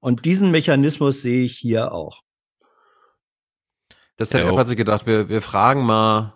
Und 0.00 0.24
diesen 0.24 0.50
Mechanismus 0.50 1.22
sehe 1.22 1.44
ich 1.44 1.56
hier 1.56 1.92
auch. 1.92 2.22
Das 4.16 4.34
hat, 4.34 4.40
Ja. 4.40 4.56
hat 4.56 4.66
sich 4.66 4.76
gedacht, 4.76 5.06
wir, 5.06 5.28
wir 5.28 5.42
fragen 5.42 5.84
mal 5.84 6.35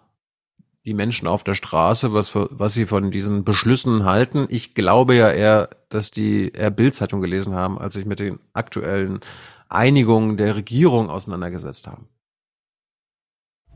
die 0.87 0.95
Menschen 0.95 1.29
auf 1.29 1.45
der 1.45 1.55
Straße, 1.55 2.15
was, 2.15 2.31
für, 2.31 2.49
was 2.51 2.73
sie 2.73 2.87
von 2.87 3.11
diesen 3.11 3.45
Beschlüssen 3.45 4.05
halten. 4.05 4.47
Ich 4.49 4.75
glaube 4.75 5.15
ja 5.15 5.31
eher, 5.31 5.71
dass 5.89 6.11
die 6.11 6.51
eher 6.53 6.71
Bildzeitung 6.71 7.21
gelesen 7.21 7.55
haben, 7.55 7.79
als 7.79 7.95
sich 7.95 8.07
mit 8.07 8.21
den 8.21 8.39
aktuellen 8.53 9.21
Einigungen 9.69 10.37
der 10.37 10.57
Regierung 10.57 11.11
auseinandergesetzt 11.11 11.87
haben. 11.87 12.09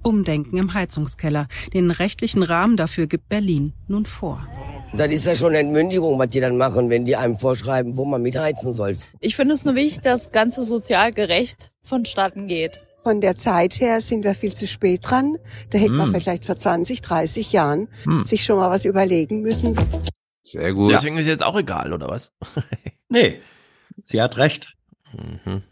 Umdenken 0.02 0.58
im 0.58 0.74
Heizungskeller. 0.74 1.46
Den 1.72 1.90
rechtlichen 1.90 2.42
Rahmen 2.42 2.76
dafür 2.76 3.06
gibt 3.06 3.28
Berlin 3.28 3.72
nun 3.88 4.04
vor. 4.04 4.46
Das 4.92 5.08
ist 5.08 5.26
ja 5.26 5.34
schon 5.34 5.54
Entmündigung, 5.54 6.18
was 6.18 6.28
die 6.28 6.40
dann 6.40 6.58
machen, 6.58 6.90
wenn 6.90 7.04
die 7.04 7.16
einem 7.16 7.36
vorschreiben, 7.36 7.96
wo 7.96 8.04
man 8.04 8.22
mitheizen 8.22 8.72
soll. 8.72 8.96
Ich 9.20 9.34
finde 9.34 9.54
es 9.54 9.64
nur 9.64 9.74
wichtig, 9.74 10.02
dass 10.02 10.24
das 10.24 10.32
Ganze 10.32 10.62
sozial 10.62 11.10
gerecht 11.10 11.72
vonstatten 11.82 12.46
geht. 12.46 12.80
Von 13.04 13.20
der 13.20 13.36
Zeit 13.36 13.80
her 13.80 14.00
sind 14.00 14.24
wir 14.24 14.34
viel 14.34 14.54
zu 14.54 14.66
spät 14.66 15.00
dran. 15.04 15.36
Da 15.70 15.78
hätte 15.78 15.92
man 15.92 16.06
Hm. 16.12 16.20
vielleicht 16.20 16.46
vor 16.46 16.56
20, 16.56 17.02
30 17.02 17.52
Jahren 17.52 17.86
Hm. 18.04 18.24
sich 18.24 18.44
schon 18.44 18.56
mal 18.56 18.70
was 18.70 18.84
überlegen 18.86 19.42
müssen. 19.42 19.76
Sehr 20.42 20.72
gut. 20.72 20.90
Deswegen 20.90 21.18
ist 21.18 21.26
jetzt 21.26 21.42
auch 21.42 21.56
egal, 21.56 21.92
oder 21.92 22.08
was? 22.08 22.32
Nee, 23.10 23.40
sie 24.02 24.20
hat 24.20 24.38
recht. 24.38 24.74
Mhm. 25.12 25.62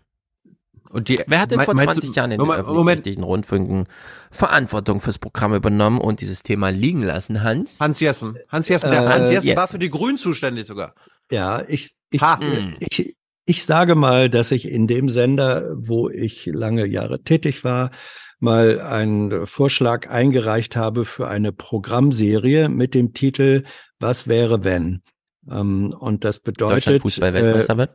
Und 0.90 1.08
die, 1.08 1.20
Wer 1.26 1.40
hat 1.40 1.50
denn 1.50 1.60
vor 1.64 1.74
meinst 1.74 1.94
20 1.94 2.10
du- 2.10 2.16
Jahren 2.16 2.30
in 2.30 2.38
den 2.38 2.46
Moment, 2.46 2.60
öffentlich-rechtlichen 2.68 3.22
Rundfunken 3.24 3.86
Verantwortung 4.30 5.00
fürs 5.00 5.18
Programm 5.18 5.54
übernommen 5.54 5.98
und 5.98 6.20
dieses 6.20 6.42
Thema 6.44 6.68
liegen 6.68 7.02
lassen, 7.02 7.42
Hans? 7.42 7.80
Hans 7.80 7.98
Jessen. 7.98 8.36
Hans 8.48 8.68
Jessen, 8.68 8.90
der 8.92 9.02
Äh, 9.02 9.06
Hans 9.08 9.30
Jessen 9.30 9.48
yes. 9.48 9.56
war 9.56 9.66
für 9.66 9.78
die 9.78 9.90
Grünen 9.90 10.18
zuständig 10.18 10.66
sogar. 10.66 10.94
Ja, 11.32 11.64
ich, 11.66 11.92
ich, 12.10 12.20
Ha. 12.20 12.38
äh, 12.42 12.74
ich, 12.78 13.16
ich 13.44 13.64
sage 13.64 13.94
mal, 13.94 14.30
dass 14.30 14.50
ich 14.50 14.68
in 14.68 14.86
dem 14.86 15.08
Sender, 15.08 15.70
wo 15.74 16.08
ich 16.08 16.46
lange 16.46 16.86
Jahre 16.86 17.22
tätig 17.22 17.64
war, 17.64 17.90
mal 18.38 18.80
einen 18.80 19.46
Vorschlag 19.46 20.10
eingereicht 20.10 20.76
habe 20.76 21.04
für 21.04 21.28
eine 21.28 21.52
Programmserie 21.52 22.68
mit 22.68 22.94
dem 22.94 23.14
Titel 23.14 23.64
Was 24.00 24.26
wäre 24.26 24.64
wenn? 24.64 25.02
Ähm, 25.50 25.94
und 25.98 26.24
das 26.24 26.40
bedeutet. 26.40 26.76
Deutschland 26.76 27.02
Fußball-Weltmeister 27.02 27.74
äh, 27.74 27.78
wird? 27.78 27.90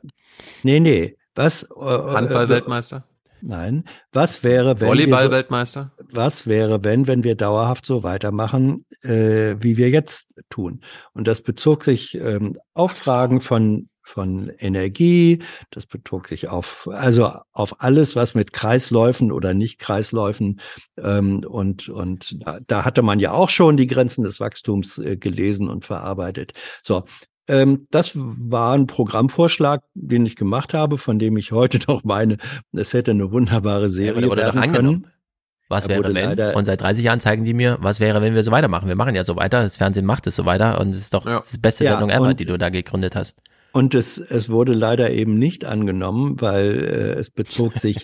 Nee, 0.64 0.80
nee. 0.80 1.18
Was? 1.36 1.64
Äh, 1.64 1.84
Handball-Weltmeister? 1.84 3.06
Nein. 3.42 3.84
Was 4.12 4.44
wäre, 4.44 4.80
wenn 4.80 4.88
so, 4.88 4.94
Volleyball-Weltmeister? 4.94 5.92
was 6.12 6.48
wäre, 6.48 6.84
wenn, 6.84 7.08
wenn 7.08 7.24
wir 7.24 7.36
dauerhaft 7.36 7.86
so 7.86 8.04
weitermachen, 8.04 8.86
äh, 9.04 9.56
wie 9.60 9.78
wir 9.78 9.90
jetzt 9.90 10.34
tun? 10.50 10.82
Und 11.14 11.28
das 11.28 11.42
bezog 11.42 11.84
sich 11.84 12.16
ähm, 12.16 12.58
auf 12.74 12.94
Fragen 12.94 13.42
von 13.42 13.90
von 14.08 14.50
Energie, 14.58 15.44
das 15.72 15.86
bezog 15.86 16.28
sich 16.30 16.48
auf 16.48 16.88
also 16.92 17.32
auf 17.52 17.82
alles, 17.82 18.16
was 18.16 18.34
mit 18.36 18.54
Kreisläufen 18.54 19.32
oder 19.32 19.54
nicht 19.54 19.80
Kreisläufen 19.80 20.60
ähm, 20.98 21.42
und 21.48 21.90
und 21.90 22.38
da, 22.46 22.60
da 22.66 22.86
hatte 22.86 23.02
man 23.02 23.20
ja 23.20 23.32
auch 23.34 23.50
schon 23.50 23.76
die 23.78 23.88
Grenzen 23.88 24.24
des 24.24 24.40
Wachstums 24.40 24.98
äh, 24.98 25.18
gelesen 25.18 25.70
und 25.70 25.86
verarbeitet. 25.86 26.54
So 26.84 27.04
Ähm, 27.50 27.88
das 27.92 28.12
war 28.16 28.74
ein 28.76 28.88
Programmvorschlag, 28.88 29.82
den 29.94 30.26
ich 30.26 30.36
gemacht 30.36 30.74
habe, 30.74 30.98
von 30.98 31.18
dem 31.20 31.38
ich 31.38 31.52
heute 31.52 31.80
noch 31.88 32.04
meine, 32.04 32.38
es 32.74 32.94
hätte 32.94 33.12
eine 33.12 33.32
wunderbare 33.32 33.90
Serie 33.90 34.28
Ja, 34.28 34.36
werden 34.36 34.60
angenommen. 34.60 35.02
können. 35.04 35.14
Was 35.70 35.90
wäre, 35.90 36.14
wenn? 36.14 36.56
Und 36.56 36.64
seit 36.66 36.80
30 36.80 37.04
Jahren 37.04 37.20
zeigen 37.20 37.44
die 37.44 37.54
mir, 37.54 37.78
was 37.82 38.00
wäre, 38.00 38.22
wenn 38.22 38.34
wir 38.36 38.44
so 38.44 38.52
weitermachen. 38.52 38.88
Wir 38.88 38.96
machen 38.96 39.16
ja 39.16 39.24
so 39.26 39.36
weiter. 39.36 39.64
Das 39.64 39.76
Fernsehen 39.76 40.06
macht 40.06 40.26
es 40.28 40.36
so 40.36 40.46
weiter 40.46 40.80
und 40.80 40.90
es 40.92 40.98
ist 40.98 41.14
doch 41.14 41.26
die 41.26 41.58
beste 41.58 41.84
Ja, 41.84 41.92
Sendung 41.92 42.10
ever, 42.10 42.34
die 42.34 42.46
du 42.46 42.58
da 42.58 42.70
gegründet 42.70 43.16
hast. 43.18 43.36
Und 43.72 43.96
es, 43.96 44.18
es 44.18 44.50
wurde 44.50 44.74
leider 44.74 45.12
eben 45.12 45.38
nicht 45.38 45.66
angenommen, 45.66 46.40
weil 46.42 46.76
äh, 46.76 47.20
es 47.20 47.30
bezog 47.30 47.74
sich, 47.80 47.98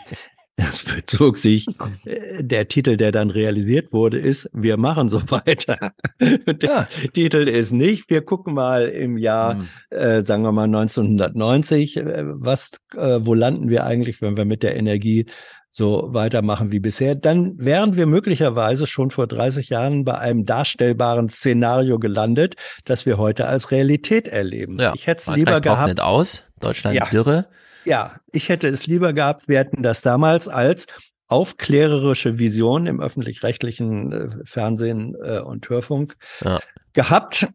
es 0.56 0.84
bezog 0.84 1.38
sich, 1.38 1.68
äh, 2.06 2.44
der 2.44 2.68
Titel, 2.68 2.96
der 2.96 3.12
dann 3.12 3.30
realisiert 3.30 3.92
wurde, 3.92 4.20
ist, 4.20 4.50
wir 4.54 4.78
machen 4.78 5.10
so 5.10 5.22
weiter. 5.30 5.94
der 6.20 6.88
Titel 7.14 7.48
ist 7.48 7.72
nicht, 7.72 8.10
wir 8.10 8.22
gucken 8.22 8.54
mal 8.54 8.88
im 8.88 9.18
Jahr, 9.18 9.66
äh, 9.90 10.22
sagen 10.22 10.44
wir 10.44 10.52
mal 10.52 10.66
1990, 10.66 11.98
äh, 11.98 12.24
was, 12.26 12.72
äh, 12.96 13.20
wo 13.22 13.34
landen 13.34 13.70
wir 13.70 13.86
eigentlich, 13.86 14.22
wenn 14.22 14.38
wir 14.38 14.46
mit 14.46 14.64
der 14.64 14.76
Energie 14.76 15.26
so 15.76 16.10
weitermachen 16.12 16.72
wie 16.72 16.80
bisher, 16.80 17.16
dann 17.16 17.54
wären 17.58 17.96
wir 17.96 18.06
möglicherweise 18.06 18.86
schon 18.86 19.10
vor 19.10 19.26
30 19.26 19.70
Jahren 19.70 20.04
bei 20.06 20.16
einem 20.20 20.46
darstellbaren 20.46 21.30
Szenario 21.30 21.98
gelandet, 21.98 22.56
das 22.86 23.08
wir 23.08 23.18
heute 23.18 23.48
als 23.48 23.72
Realität 23.72 24.28
erleben. 24.28 24.80
Ja, 24.80 24.94
ich 24.94 25.08
hätte 25.08 25.22
es 25.32 25.36
lieber 25.36 25.60
gehabt. 25.62 26.00
aus, 26.00 26.44
Deutschland 26.60 26.96
Ja. 26.96 27.06
Dürre. 27.06 27.48
Ja, 27.86 28.18
ich 28.32 28.50
hätte 28.50 28.68
es 28.68 28.86
lieber 28.86 29.14
gehabt, 29.14 29.48
wir 29.48 29.58
hätten 29.58 29.82
das 29.82 30.02
damals 30.02 30.48
als 30.48 30.86
aufklärerische 31.28 32.38
Vision 32.38 32.86
im 32.86 33.02
öffentlich-rechtlichen 33.02 34.12
äh, 34.12 34.28
Fernsehen 34.46 35.16
äh, 35.24 35.40
und 35.40 35.68
Hörfunk 35.70 36.16
Ja. 36.44 36.60
gehabt. 36.94 37.48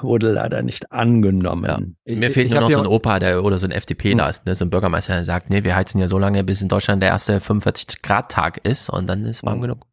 Wurde 0.00 0.32
leider 0.32 0.62
nicht 0.62 0.92
angenommen. 0.92 1.96
Mir 2.04 2.30
fehlt 2.30 2.50
nur 2.50 2.60
noch 2.60 2.70
so 2.70 2.80
ein 2.80 2.86
Opa 2.86 3.18
der, 3.18 3.44
oder 3.44 3.58
so 3.58 3.66
ein 3.66 3.72
FDPler, 3.72 4.34
ne, 4.44 4.54
so 4.54 4.64
ein 4.64 4.70
Bürgermeister, 4.70 5.14
der 5.14 5.24
sagt, 5.24 5.50
nee, 5.50 5.64
wir 5.64 5.74
heizen 5.76 6.00
ja 6.00 6.08
so 6.08 6.18
lange, 6.18 6.44
bis 6.44 6.62
in 6.62 6.68
Deutschland 6.68 7.02
der 7.02 7.10
erste 7.10 7.38
45-Grad-Tag 7.38 8.58
ist 8.64 8.90
und 8.90 9.06
dann 9.08 9.24
ist 9.24 9.44
warm 9.44 9.60
genug. 9.60 9.86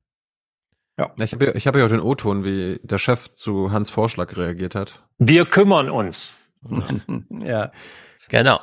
Ja. 0.98 1.12
Ich 1.18 1.32
habe 1.32 1.46
ja, 1.46 1.56
ich 1.56 1.66
hab 1.66 1.76
ja 1.78 1.86
auch 1.86 1.90
den 1.90 2.02
O-Ton, 2.02 2.44
wie 2.44 2.80
der 2.84 2.98
Chef 2.98 3.34
zu 3.36 3.72
Hans 3.72 3.90
Vorschlag 3.90 4.36
reagiert 4.36 4.76
hat. 4.76 5.02
Wir 5.18 5.46
kümmern 5.46 5.90
uns. 5.90 6.36
ja. 7.30 7.72
Genau. 8.28 8.60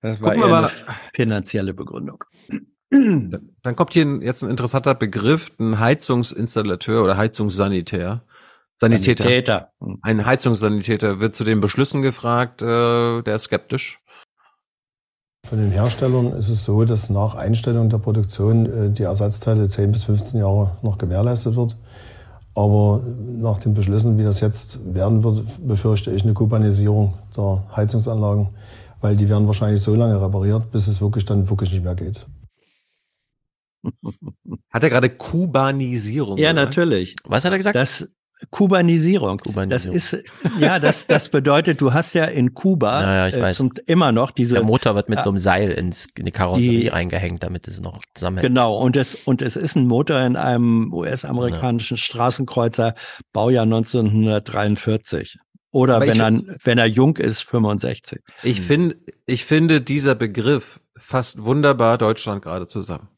Das 0.00 0.20
war 0.22 0.32
Gucken 0.32 0.48
wir 0.48 0.54
eher 0.54 0.62
mal. 0.62 0.64
eine 0.64 0.96
finanzielle 1.14 1.74
Begründung. 1.74 2.24
Dann 2.90 3.76
kommt 3.76 3.92
hier 3.92 4.06
jetzt 4.22 4.42
ein 4.42 4.50
interessanter 4.50 4.94
Begriff, 4.94 5.50
ein 5.58 5.78
Heizungsinstallateur 5.78 7.02
oder 7.02 7.16
Heizungssanitär. 7.16 8.22
Sanitäter. 8.78 9.24
Sanitäter. 9.24 9.72
Ein 10.02 10.26
Heizungssanitäter 10.26 11.20
wird 11.20 11.34
zu 11.34 11.44
den 11.44 11.60
Beschlüssen 11.60 12.02
gefragt, 12.02 12.62
äh, 12.62 13.22
der 13.22 13.36
ist 13.36 13.44
skeptisch. 13.44 14.00
Von 15.46 15.58
den 15.58 15.70
Herstellern 15.70 16.32
ist 16.32 16.48
es 16.48 16.64
so, 16.64 16.84
dass 16.84 17.08
nach 17.08 17.34
Einstellung 17.36 17.88
der 17.88 17.98
Produktion 17.98 18.66
äh, 18.66 18.90
die 18.90 19.04
Ersatzteile 19.04 19.68
10 19.68 19.92
bis 19.92 20.04
15 20.04 20.40
Jahre 20.40 20.76
noch 20.82 20.98
gewährleistet 20.98 21.56
wird. 21.56 21.76
Aber 22.54 23.02
nach 23.20 23.58
den 23.58 23.74
Beschlüssen, 23.74 24.18
wie 24.18 24.24
das 24.24 24.40
jetzt 24.40 24.94
werden 24.94 25.22
wird, 25.22 25.44
befürchte 25.66 26.10
ich 26.10 26.24
eine 26.24 26.32
Kubanisierung 26.32 27.14
der 27.36 27.64
Heizungsanlagen, 27.76 28.48
weil 29.00 29.14
die 29.16 29.28
werden 29.28 29.46
wahrscheinlich 29.46 29.82
so 29.82 29.94
lange 29.94 30.20
repariert, 30.20 30.70
bis 30.72 30.86
es 30.86 31.00
wirklich 31.00 31.24
dann 31.26 31.48
wirklich 31.48 31.70
nicht 31.70 31.84
mehr 31.84 31.94
geht. 31.94 32.26
Hat 34.70 34.82
er 34.82 34.90
gerade 34.90 35.10
Kubanisierung 35.10 36.38
Ja, 36.38 36.52
gesagt? 36.52 36.68
natürlich. 36.70 37.16
Was 37.24 37.44
hat 37.44 37.52
er 37.52 37.58
gesagt? 37.58 37.76
Das 37.76 38.10
Kubanisierung. 38.50 39.40
Das 39.68 39.86
ist, 39.86 40.16
ja, 40.60 40.78
das, 40.78 41.06
das 41.06 41.30
bedeutet, 41.30 41.80
du 41.80 41.94
hast 41.94 42.12
ja 42.12 42.26
in 42.26 42.52
Kuba 42.54 43.00
Ja, 43.02 43.14
ja, 43.14 43.28
ich 43.28 43.34
äh, 43.34 43.40
weiß. 43.42 43.56
Zum, 43.56 43.72
immer 43.86 44.12
noch 44.12 44.30
diese. 44.30 44.54
Der 44.56 44.62
Motor 44.64 44.94
wird 44.94 45.08
mit 45.08 45.18
Ja. 45.18 45.22
so 45.22 45.30
einem 45.30 45.38
Seil 45.38 45.70
ins, 45.70 46.06
in 46.18 46.26
die 46.26 46.32
Karosserie 46.32 46.80
Die- 46.80 46.88
reingehängt, 46.88 47.42
damit 47.42 47.66
es 47.66 47.80
noch 47.80 48.02
zusammenhält. 48.14 48.48
Genau, 48.48 48.76
und 48.76 48.94
es, 48.96 49.14
und 49.14 49.40
es 49.40 49.56
ist 49.56 49.76
ein 49.76 49.86
Motor 49.86 50.20
in 50.20 50.36
einem 50.36 50.92
US-amerikanischen 50.92 51.96
Straßenkreuzer, 51.96 52.94
Baujahr 53.32 53.64
1943. 53.64 55.38
Oder 55.72 55.96
Aber 55.96 56.06
ich 56.06 56.18
wenn 56.18 56.46
er, 56.48 56.56
wenn 56.62 56.78
er 56.78 56.86
jung 56.86 57.16
ist, 57.16 57.40
65. 57.42 58.20
Ich 58.42 58.60
finde, 58.60 58.96
ich 59.26 59.44
finde, 59.44 59.80
dieser 59.80 60.14
Begriff 60.14 60.80
fasst 60.96 61.44
wunderbar 61.44 61.98
Deutschland 61.98 62.42
gerade 62.42 62.66
zusammen. 62.66 63.08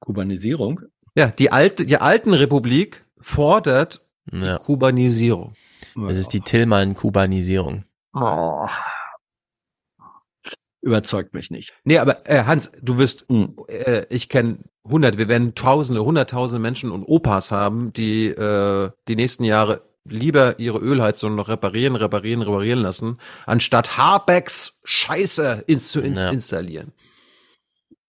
Kubanisierung? 0.00 0.80
Ja, 1.14 1.28
die 1.28 1.50
alte, 1.50 1.86
die 1.86 1.96
alten 1.98 2.32
Republik 2.34 3.04
fordert 3.20 4.02
Ja. 4.32 4.58
Kubanisierung. 4.58 5.54
Es 6.08 6.18
ist 6.18 6.32
die 6.32 6.40
Tillmann-Kubanisierung. 6.40 7.84
Oh. 8.14 8.66
Überzeugt 10.80 11.34
mich 11.34 11.50
nicht. 11.50 11.74
Nee, 11.84 11.98
aber 11.98 12.28
äh, 12.30 12.44
Hans, 12.44 12.70
du 12.80 12.98
wirst, 12.98 13.26
äh, 13.68 14.06
ich 14.10 14.28
kenne 14.28 14.58
hundert, 14.86 15.18
wir 15.18 15.28
werden 15.28 15.54
tausende, 15.54 16.04
hunderttausende 16.04 16.60
Menschen 16.60 16.90
und 16.92 17.04
Opas 17.04 17.50
haben, 17.50 17.92
die 17.92 18.28
äh, 18.28 18.90
die 19.08 19.16
nächsten 19.16 19.44
Jahre 19.44 19.82
lieber 20.04 20.58
ihre 20.58 20.78
Ölheizung 20.78 21.34
noch 21.34 21.48
reparieren, 21.48 21.96
reparieren, 21.96 22.42
reparieren 22.42 22.78
lassen, 22.78 23.18
anstatt 23.44 23.98
Habecks 23.98 24.78
Scheiße 24.84 25.64
ins, 25.66 25.90
zu 25.90 26.00
ins, 26.00 26.20
Ja. 26.20 26.30
installieren. 26.30 26.92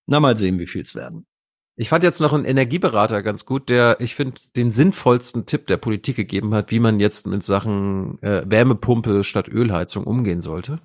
Na, 0.06 0.20
mal 0.20 0.38
sehen, 0.38 0.60
wie 0.60 0.68
viel 0.68 0.84
es 0.84 0.96
werden. 0.96 1.26
Ich 1.82 1.88
fand 1.88 2.04
jetzt 2.04 2.20
noch 2.20 2.34
einen 2.34 2.44
Energieberater 2.44 3.24
ganz 3.24 3.46
gut, 3.46 3.70
der, 3.70 4.02
ich 4.02 4.14
finde, 4.14 4.42
den 4.58 4.74
sinnvollsten 4.74 5.46
Tipp 5.46 5.66
der 5.68 5.78
Politik 5.78 6.18
gegeben 6.18 6.54
hat, 6.54 6.72
wie 6.72 6.80
man 6.82 7.00
jetzt 7.00 7.26
mit 7.26 7.42
Sachen 7.42 8.22
äh, 8.22 8.44
Wärmepumpe 8.46 9.24
statt 9.24 9.48
Ölheizung 9.48 10.04
umgehen 10.04 10.42
sollte. 10.42 10.82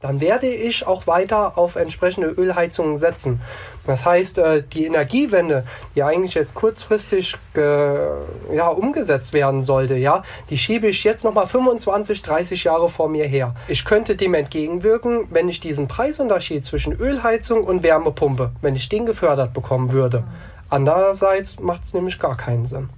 Dann 0.00 0.20
werde 0.20 0.46
ich 0.46 0.86
auch 0.86 1.08
weiter 1.08 1.58
auf 1.58 1.74
entsprechende 1.74 2.28
Ölheizungen 2.28 2.96
setzen. 2.96 3.40
Das 3.84 4.04
heißt, 4.04 4.38
äh, 4.38 4.62
die 4.62 4.84
Energiewende, 4.84 5.64
die 5.96 6.04
eigentlich 6.04 6.34
jetzt 6.34 6.54
kurzfristig 6.54 7.34
ge, 7.52 8.08
ja, 8.54 8.68
umgesetzt 8.68 9.32
werden 9.32 9.64
sollte, 9.64 9.96
ja, 9.96 10.22
die 10.50 10.58
schiebe 10.58 10.86
ich 10.86 11.02
jetzt 11.02 11.24
nochmal 11.24 11.46
25, 11.46 12.22
30 12.22 12.64
Jahre 12.64 12.88
vor 12.88 13.08
mir 13.08 13.26
her. 13.26 13.56
Ich 13.66 13.84
könnte 13.84 14.14
dem 14.14 14.34
entgegenwirken, 14.34 15.26
wenn 15.30 15.48
ich 15.48 15.58
diesen 15.58 15.88
Preisunterschied 15.88 16.64
zwischen 16.64 16.92
Ölheizung 16.92 17.64
und 17.64 17.82
Wärmepumpe, 17.82 18.52
wenn 18.60 18.76
ich 18.76 18.88
den 18.88 19.04
gefördert 19.04 19.52
bekommen 19.52 19.90
würde. 19.90 20.22
Andererseits 20.70 21.58
macht 21.58 21.82
es 21.82 21.92
nämlich 21.92 22.20
gar 22.20 22.36
keinen 22.36 22.66
Sinn. 22.66 22.88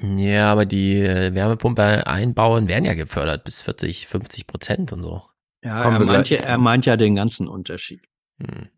Ja, 0.00 0.52
aber 0.52 0.66
die 0.66 1.00
äh, 1.00 1.34
Wärmepumpe 1.34 2.06
einbauen 2.06 2.68
werden 2.68 2.84
ja 2.84 2.94
gefördert 2.94 3.44
bis 3.44 3.62
40, 3.62 4.08
50 4.08 4.46
Prozent 4.46 4.92
und 4.92 5.02
so. 5.02 5.22
Ja, 5.62 5.82
Kommen 5.82 6.00
er 6.00 6.06
meint, 6.06 6.30
ja, 6.30 6.38
er 6.38 6.58
meint 6.58 6.86
ja 6.86 6.96
den 6.96 7.14
ganzen 7.16 7.48
Unterschied. 7.48 8.02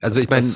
Also 0.01 0.21
ich 0.21 0.31
meine, 0.31 0.47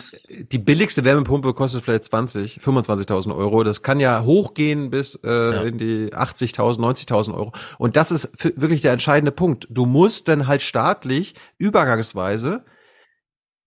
die 0.51 0.59
billigste 0.59 1.05
Wärmepumpe 1.05 1.53
kostet 1.53 1.85
vielleicht 1.85 2.05
20, 2.05 2.59
25.000 2.59 3.37
Euro. 3.37 3.63
Das 3.63 3.83
kann 3.83 4.01
ja 4.01 4.25
hochgehen 4.25 4.89
bis 4.89 5.17
äh, 5.23 5.69
in 5.69 5.77
die 5.77 6.15
80.000, 6.15 6.79
90.000 6.79 7.35
Euro. 7.35 7.53
Und 7.77 7.97
das 7.97 8.11
ist 8.11 8.33
für, 8.35 8.59
wirklich 8.59 8.81
der 8.81 8.93
entscheidende 8.93 9.31
Punkt. 9.31 9.67
Du 9.69 9.85
musst 9.85 10.29
dann 10.29 10.47
halt 10.47 10.63
staatlich 10.63 11.35
übergangsweise 11.59 12.65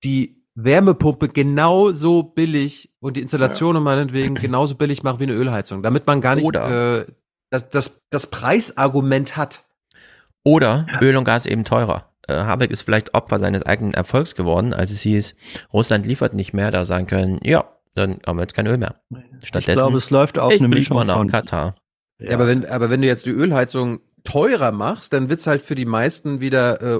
die 0.03 0.43
Wärmepumpe 0.55 1.29
genauso 1.29 2.23
billig 2.23 2.91
und 2.99 3.15
die 3.15 3.21
Installation 3.21 3.81
meinetwegen 3.83 4.33
genauso 4.35 4.73
billig 4.73 5.03
machen 5.03 5.19
wie 5.19 5.25
eine 5.25 5.33
Ölheizung, 5.33 5.83
damit 5.83 6.07
man 6.07 6.19
gar 6.19 6.33
nicht 6.33 6.45
Oder- 6.45 7.01
äh, 7.01 7.05
das, 7.51 7.69
das, 7.69 8.01
das 8.09 8.27
Preisargument 8.27 9.37
hat. 9.37 9.65
Oder 10.43 10.87
Öl 10.99 11.15
und 11.15 11.25
Gas 11.25 11.45
eben 11.45 11.63
teurer. 11.63 12.06
Äh, 12.27 12.33
Habeck 12.35 12.71
ist 12.71 12.81
vielleicht 12.81 13.13
Opfer 13.13 13.39
seines 13.39 13.63
eigenen 13.63 13.93
Erfolgs 13.93 14.35
geworden, 14.35 14.73
als 14.73 14.91
es 14.91 15.01
hieß, 15.01 15.35
Russland 15.73 16.05
liefert 16.05 16.33
nicht 16.33 16.53
mehr, 16.53 16.71
da 16.71 16.85
sagen 16.85 17.07
können, 17.07 17.39
ja, 17.43 17.65
dann 17.95 18.19
haben 18.25 18.37
wir 18.37 18.43
jetzt 18.43 18.53
kein 18.53 18.67
Öl 18.67 18.77
mehr. 18.77 18.95
Stattdessen, 19.43 19.77
glaube, 19.79 19.97
es 19.97 20.09
läuft 20.09 20.37
auf 20.37 20.51
ich 20.53 20.59
eine 20.59 20.67
Mischung 20.67 20.97
mal 20.97 21.05
nach 21.05 21.17
von- 21.17 21.29
Katar. 21.29 21.75
Ja. 22.19 22.33
aber 22.33 22.47
wenn, 22.47 22.65
aber 22.65 22.89
wenn 22.89 23.01
du 23.01 23.07
jetzt 23.07 23.25
die 23.25 23.31
Ölheizung 23.31 23.99
teurer 24.23 24.71
machst, 24.71 25.13
dann 25.13 25.29
wird's 25.29 25.47
halt 25.47 25.61
für 25.61 25.75
die 25.75 25.85
meisten 25.85 26.41
wieder, 26.41 26.81
äh, 26.81 26.99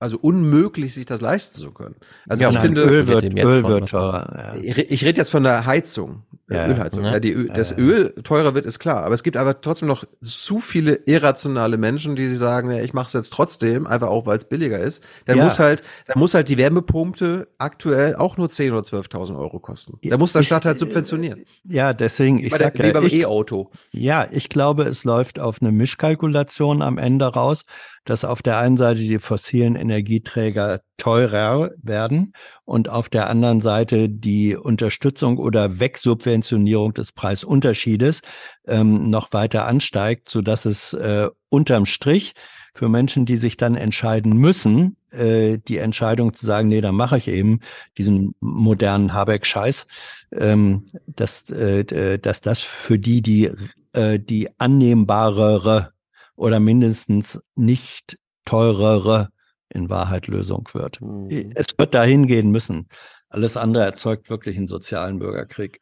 also 0.00 0.16
unmöglich, 0.18 0.94
sich 0.94 1.06
das 1.06 1.20
leisten 1.20 1.56
zu 1.58 1.72
können. 1.72 1.96
Also 2.28 2.42
Ja, 2.44 2.50
ich 2.50 2.58
finde, 2.58 2.82
Öl 2.82 3.06
wird- 3.08 3.24
Öl 3.34 3.64
wird 3.64 3.88
teurer, 3.88 4.54
ja. 4.56 4.60
Ich, 4.62 4.76
re- 4.76 4.82
ich 4.82 5.04
rede 5.04 5.18
jetzt 5.18 5.30
von 5.30 5.42
der 5.42 5.66
Heizung, 5.66 6.22
der 6.48 6.66
Ja, 6.68 6.68
Ölheizung. 6.72 7.04
Ja, 7.04 7.18
die, 7.18 7.32
Ö- 7.32 7.48
Ja, 7.48 7.54
das 7.54 7.70
ja. 7.72 7.78
Öl 7.78 8.14
teurer 8.22 8.54
wird, 8.54 8.64
ist 8.64 8.78
klar. 8.78 9.02
Aber 9.04 9.14
es 9.14 9.22
gibt 9.24 9.36
aber 9.36 9.60
trotzdem 9.60 9.88
noch 9.88 10.04
zu 10.20 10.60
viele 10.60 10.94
irrationale 11.06 11.78
Menschen, 11.78 12.14
die 12.14 12.26
sie 12.28 12.36
sagen, 12.36 12.70
ja, 12.70 12.80
ich 12.80 12.94
mache 12.94 13.08
es 13.08 13.12
jetzt 13.14 13.32
trotzdem, 13.32 13.86
einfach 13.88 14.06
auch, 14.08 14.24
weil 14.24 14.38
es 14.38 14.44
billiger 14.44 14.78
ist. 14.78 15.02
Dann 15.26 15.38
Ja. 15.38 15.44
muss 15.44 15.58
halt, 15.58 15.82
dann 16.06 16.18
muss 16.18 16.32
halt 16.32 16.48
die 16.48 16.58
Wärmepumpe 16.58 17.48
aktuell 17.58 18.14
auch 18.14 18.36
nur 18.36 18.48
10.000 18.48 18.72
oder 18.72 18.82
12.000 18.84 19.36
Euro 19.36 19.58
kosten. 19.58 19.98
Da 20.02 20.16
muss 20.16 20.32
der 20.32 20.44
Staat 20.44 20.64
halt 20.64 20.78
subventionieren. 20.78 21.42
Ja, 21.64 21.92
deswegen, 21.92 22.38
ich 22.38 22.50
Bei 22.50 22.58
der- 22.58 22.66
sag 22.68 22.78
wie 22.78 22.86
ja, 22.86 22.92
beim 22.92 23.08
E-Auto. 23.10 23.72
Ja, 23.90 24.28
ich 24.30 24.48
glaube, 24.48 24.84
es 24.84 25.02
läuft 25.04 25.40
auf 25.40 25.60
eine 25.60 25.72
Mischkalkulation 25.72 26.82
am 26.82 26.98
Ende 26.98 27.26
raus. 27.26 27.64
Dass 28.08 28.24
auf 28.24 28.40
der 28.40 28.56
einen 28.56 28.78
Seite 28.78 29.00
die 29.00 29.18
fossilen 29.18 29.76
Energieträger 29.76 30.80
teurer 30.96 31.72
werden 31.82 32.32
und 32.64 32.88
auf 32.88 33.10
der 33.10 33.28
anderen 33.28 33.60
Seite 33.60 34.08
die 34.08 34.56
Unterstützung 34.56 35.36
oder 35.36 35.78
Wegsubventionierung 35.78 36.94
des 36.94 37.12
Preisunterschiedes 37.12 38.22
ähm, 38.66 39.10
noch 39.10 39.34
weiter 39.34 39.66
ansteigt, 39.66 40.30
so 40.30 40.40
dass 40.40 40.64
es 40.64 40.94
äh, 40.94 41.28
unterm 41.50 41.84
Strich 41.84 42.32
für 42.72 42.88
Menschen, 42.88 43.26
die 43.26 43.36
sich 43.36 43.58
dann 43.58 43.74
entscheiden 43.74 44.38
müssen, 44.38 44.96
äh, 45.10 45.58
die 45.58 45.76
Entscheidung 45.76 46.32
zu 46.32 46.46
sagen, 46.46 46.68
nee, 46.68 46.80
dann 46.80 46.94
mache 46.94 47.18
ich 47.18 47.28
eben 47.28 47.60
diesen 47.98 48.34
modernen 48.40 49.12
Habeck-Scheiß, 49.12 49.86
ähm, 50.32 50.86
dass, 51.06 51.50
äh, 51.50 52.18
dass 52.18 52.40
das 52.40 52.60
für 52.60 52.98
die 52.98 53.20
die, 53.20 53.50
äh, 53.92 54.18
die 54.18 54.48
annehmbarere 54.58 55.92
oder 56.38 56.60
mindestens 56.60 57.40
nicht 57.56 58.16
teurere 58.44 59.28
in 59.68 59.90
Wahrheit 59.90 60.28
Lösung 60.28 60.68
wird. 60.72 61.00
Mhm. 61.00 61.52
Es 61.54 61.66
wird 61.76 61.94
dahin 61.94 62.26
gehen 62.26 62.50
müssen. 62.50 62.88
Alles 63.28 63.56
andere 63.56 63.84
erzeugt 63.84 64.30
wirklich 64.30 64.56
einen 64.56 64.68
sozialen 64.68 65.18
Bürgerkrieg. 65.18 65.80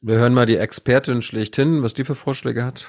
Wir 0.00 0.16
hören 0.16 0.34
mal 0.34 0.46
die 0.46 0.56
Expertin 0.56 1.22
schlechthin, 1.22 1.82
was 1.82 1.94
die 1.94 2.04
für 2.04 2.14
Vorschläge 2.14 2.64
hat. 2.64 2.86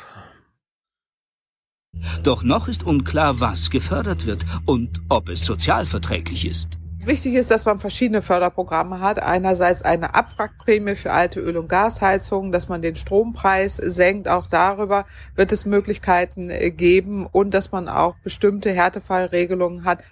Doch 2.23 2.43
noch 2.43 2.69
ist 2.69 2.85
unklar, 2.85 3.41
was 3.41 3.69
gefördert 3.69 4.25
wird 4.25 4.45
und 4.65 5.01
ob 5.09 5.27
es 5.27 5.45
sozialverträglich 5.45 6.47
ist. 6.47 6.80
Wichtig 7.03 7.33
ist, 7.33 7.49
dass 7.49 7.65
man 7.65 7.79
verschiedene 7.79 8.21
Förderprogramme 8.21 8.99
hat. 8.99 9.19
Einerseits 9.19 9.81
eine 9.81 10.13
Abwrackprämie 10.13 10.95
für 10.95 11.11
alte 11.11 11.39
Öl- 11.39 11.57
und 11.57 11.67
Gasheizungen, 11.67 12.51
dass 12.51 12.69
man 12.69 12.81
den 12.81 12.95
Strompreis 12.95 13.77
senkt. 13.77 14.27
Auch 14.27 14.45
darüber 14.45 15.05
wird 15.35 15.51
es 15.51 15.65
Möglichkeiten 15.65 16.49
äh, 16.49 16.69
geben 16.69 17.25
und 17.25 17.53
dass 17.53 17.71
man 17.71 17.89
auch 17.89 18.15
bestimmte 18.23 18.71
Härtefallregelungen 18.71 19.83
hat. 19.83 20.03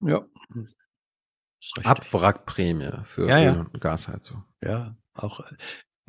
Ja. 0.00 0.24
Abwrackprämie 1.84 3.04
für 3.04 3.28
Ja, 3.28 3.38
ja. 3.38 3.52
Öl- 3.54 3.66
und 3.72 3.80
Gasheizung. 3.80 4.44
Ja, 4.62 4.96
auch 5.14 5.40
äh, 5.40 5.44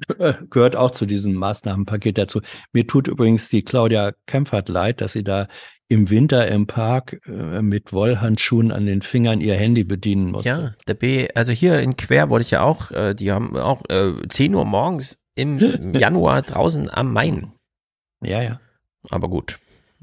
gehört 0.50 0.76
auch 0.76 0.92
zu 0.92 1.06
diesem 1.06 1.34
Maßnahmenpaket 1.34 2.18
dazu. 2.18 2.42
Mir 2.74 2.88
tut 2.88 3.08
übrigens 3.08 3.50
die 3.50 3.64
Claudia 3.64 4.14
Kempfert 4.28 4.70
leid, 4.70 5.02
dass 5.02 5.14
sie 5.14 5.24
da 5.24 5.48
im 5.88 6.10
Winter 6.12 6.48
im 6.48 6.68
Park 6.68 7.20
äh, 7.26 7.62
mit 7.62 7.92
Wollhandschuhen 7.94 8.72
an 8.72 8.86
den 8.86 9.02
Fingern 9.02 9.42
ihr 9.42 9.56
Handy 9.56 9.84
bedienen 9.84 10.32
musste. 10.32 10.50
Ja, 10.50 10.74
der 10.88 10.94
B, 10.94 11.28
also 11.34 11.52
hier 11.52 11.80
in 11.80 11.98
Quer 11.98 12.30
wurde 12.30 12.44
ich 12.44 12.52
ja 12.52 12.62
auch, 12.62 12.92
äh, 12.92 13.16
die 13.16 13.32
haben 13.32 13.58
auch 13.58 13.82
äh, 13.90 14.14
10 14.30 14.54
Uhr 14.54 14.66
morgens 14.66 15.18
im 15.36 15.94
Januar 15.96 16.44
draußen 16.44 16.90
am 16.92 17.12
Main. 17.14 17.54
Ja, 18.22 18.42
ja. 18.42 18.60
Aber 19.10 19.30
gut. 19.30 19.58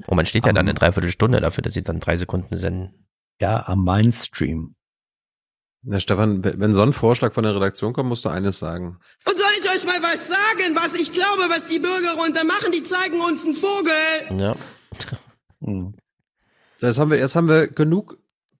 Und 0.07 0.15
man 0.17 0.25
steht 0.25 0.43
ja 0.45 0.49
Am- 0.49 0.55
dann 0.55 0.65
eine 0.67 0.73
Dreiviertelstunde 0.73 1.39
dafür, 1.39 1.61
dass 1.61 1.73
sie 1.73 1.83
dann 1.83 1.99
drei 2.01 2.17
Sekunden 2.17 2.57
senden. 2.57 3.07
Ja, 3.39 3.65
am 3.67 3.83
Mainstream. 3.85 4.75
Na, 5.83 5.99
Stefan, 5.99 6.43
wenn 6.43 6.59
wenn 6.59 6.73
so 6.73 6.81
ein 6.81 6.91
Vorschlag 6.91 7.31
von 7.33 7.43
der 7.43 7.55
Redaktion 7.55 7.93
kommt, 7.93 8.09
musst 8.09 8.25
du 8.25 8.29
eines 8.29 8.59
sagen. 8.59 8.97
Und 9.25 9.37
soll 9.37 9.51
ich 9.61 9.69
euch 9.69 9.85
mal 9.85 10.01
was 10.01 10.27
sagen, 10.57 10.75
was 10.75 10.95
ich 10.95 11.11
glaube, 11.11 11.49
was 11.49 11.65
die 11.67 11.79
Bürger 11.79 12.21
runter 12.21 12.43
machen? 12.45 12.71
Die 12.71 12.83
zeigen 12.83 13.19
uns 13.19 13.45
einen 13.45 13.55
Vogel. 13.55 14.39
Ja. 14.39 14.55
So, 16.79 16.85
Jetzt 16.85 16.99
haben 16.99 17.09
wir, 17.09 17.17
jetzt 17.17 17.35
haben 17.35 17.49
wir 17.49 17.65
genug 17.65 18.19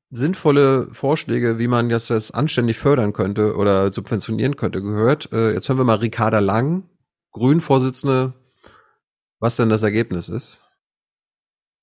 sinnvolle 0.09 0.88
Vorschläge, 0.92 1.59
wie 1.59 1.67
man 1.67 1.88
das, 1.88 2.08
das 2.08 2.32
anständig 2.32 2.80
fördern 2.80 3.14
könnte 3.14 3.56
oder 3.56 3.92
subventionieren 3.92 4.56
könnte, 4.56 4.82
gehört. 4.82 5.32
Äh, 5.32 5.53
jetzt 5.53 5.69
hören 5.69 5.77
wir 5.77 5.84
mal 5.84 5.98
Ricarda 6.00 6.40
Lang, 6.40 6.90
Grünen-Vorsitzende, 7.34 8.34
was 9.38 9.56
denn 9.58 9.69
das 9.69 9.84
Ergebnis 9.84 10.30
ist. 10.30 10.61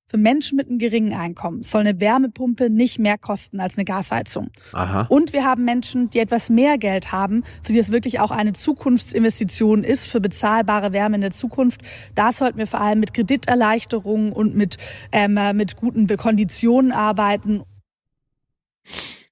Für 0.07 0.19
Menschen 0.19 0.57
mit 0.57 0.69
einem 0.69 0.79
geringen 0.79 1.15
Einkommen 1.15 1.63
soll 1.63 1.81
eine 1.81 1.99
Wärmepumpe 1.99 2.69
nicht 2.69 2.99
mehr 2.99 3.17
kosten 3.17 3.59
als 3.59 3.79
eine 3.79 3.87
Gasheizung. 3.87 4.51
Aha. 4.73 5.07
Und 5.09 5.33
wir 5.33 5.45
haben 5.45 5.65
Menschen, 5.65 6.11
die 6.11 6.19
etwas 6.19 6.51
mehr 6.51 6.77
Geld 6.77 7.11
haben, 7.11 7.43
für 7.63 7.73
die 7.73 7.79
es 7.79 7.91
wirklich 7.91 8.21
auch 8.21 8.31
eine 8.31 8.53
Zukunftsinvestition 8.53 9.83
ist, 9.83 10.07
für 10.07 10.21
bezahlbare 10.21 10.93
Wärme 10.93 11.17
in 11.17 11.23
der 11.23 11.31
Zukunft. 11.31 11.81
Da 12.15 12.33
sollten 12.33 12.59
wir 12.59 12.67
vor 12.67 12.83
allem 12.83 13.01
mit 13.01 13.15
Krediterleichterungen 13.15 14.33
und 14.33 14.55
mit, 14.55 14.77
ähm, 15.11 15.39
äh, 15.39 15.55
mit 15.55 15.77
guten 15.77 16.07
Konditionen 16.07 16.93
arbeiten. 16.93 17.63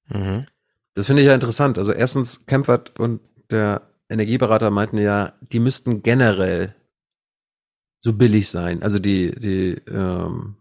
Mhm. 0.09 0.45
Das 0.95 1.05
finde 1.05 1.21
ich 1.21 1.27
ja 1.27 1.35
interessant. 1.35 1.77
Also 1.77 1.93
erstens, 1.93 2.45
Kempfert 2.45 2.99
und 2.99 3.21
der 3.51 3.83
Energieberater 4.09 4.71
meinten 4.71 4.97
ja, 4.97 5.33
die 5.51 5.59
müssten 5.59 6.01
generell 6.03 6.75
so 7.99 8.13
billig 8.13 8.49
sein. 8.49 8.83
Also 8.83 8.99
die, 8.99 9.31
die 9.39 9.81
ähm, 9.87 10.55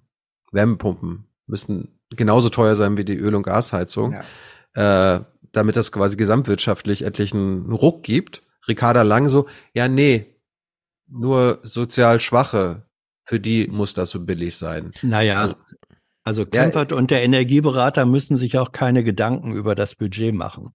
Wärmepumpen 0.53 1.25
müssten 1.47 1.99
genauso 2.11 2.49
teuer 2.49 2.77
sein 2.77 2.97
wie 2.97 3.05
die 3.05 3.17
Öl- 3.17 3.35
und 3.35 3.43
Gasheizung, 3.43 4.17
äh, 4.75 5.21
damit 5.53 5.77
das 5.77 5.93
quasi 5.93 6.17
gesamtwirtschaftlich 6.17 7.03
etlichen 7.03 7.73
Ruck 7.73 8.03
gibt. 8.03 8.43
Ricarda 8.69 9.03
Lang 9.03 9.29
so, 9.29 9.49
ja, 9.75 9.89
nee, 9.89 10.37
nur 11.09 11.61
sozial 11.63 12.21
Schwache, 12.21 12.87
für 13.25 13.41
die 13.41 13.67
muss 13.67 13.95
das 13.95 14.11
so 14.11 14.25
billig 14.25 14.57
sein. 14.57 14.93
Naja, 15.03 15.57
also 16.25 16.47
Kempfert 16.47 16.93
und 16.93 17.11
der 17.11 17.23
Energieberater 17.23 18.07
müssen 18.07 18.37
sich 18.37 18.57
auch 18.59 18.73
keine 18.73 19.03
Gedanken 19.03 19.53
über 19.53 19.75
das 19.75 19.97
Budget 19.97 20.35
machen. 20.35 20.73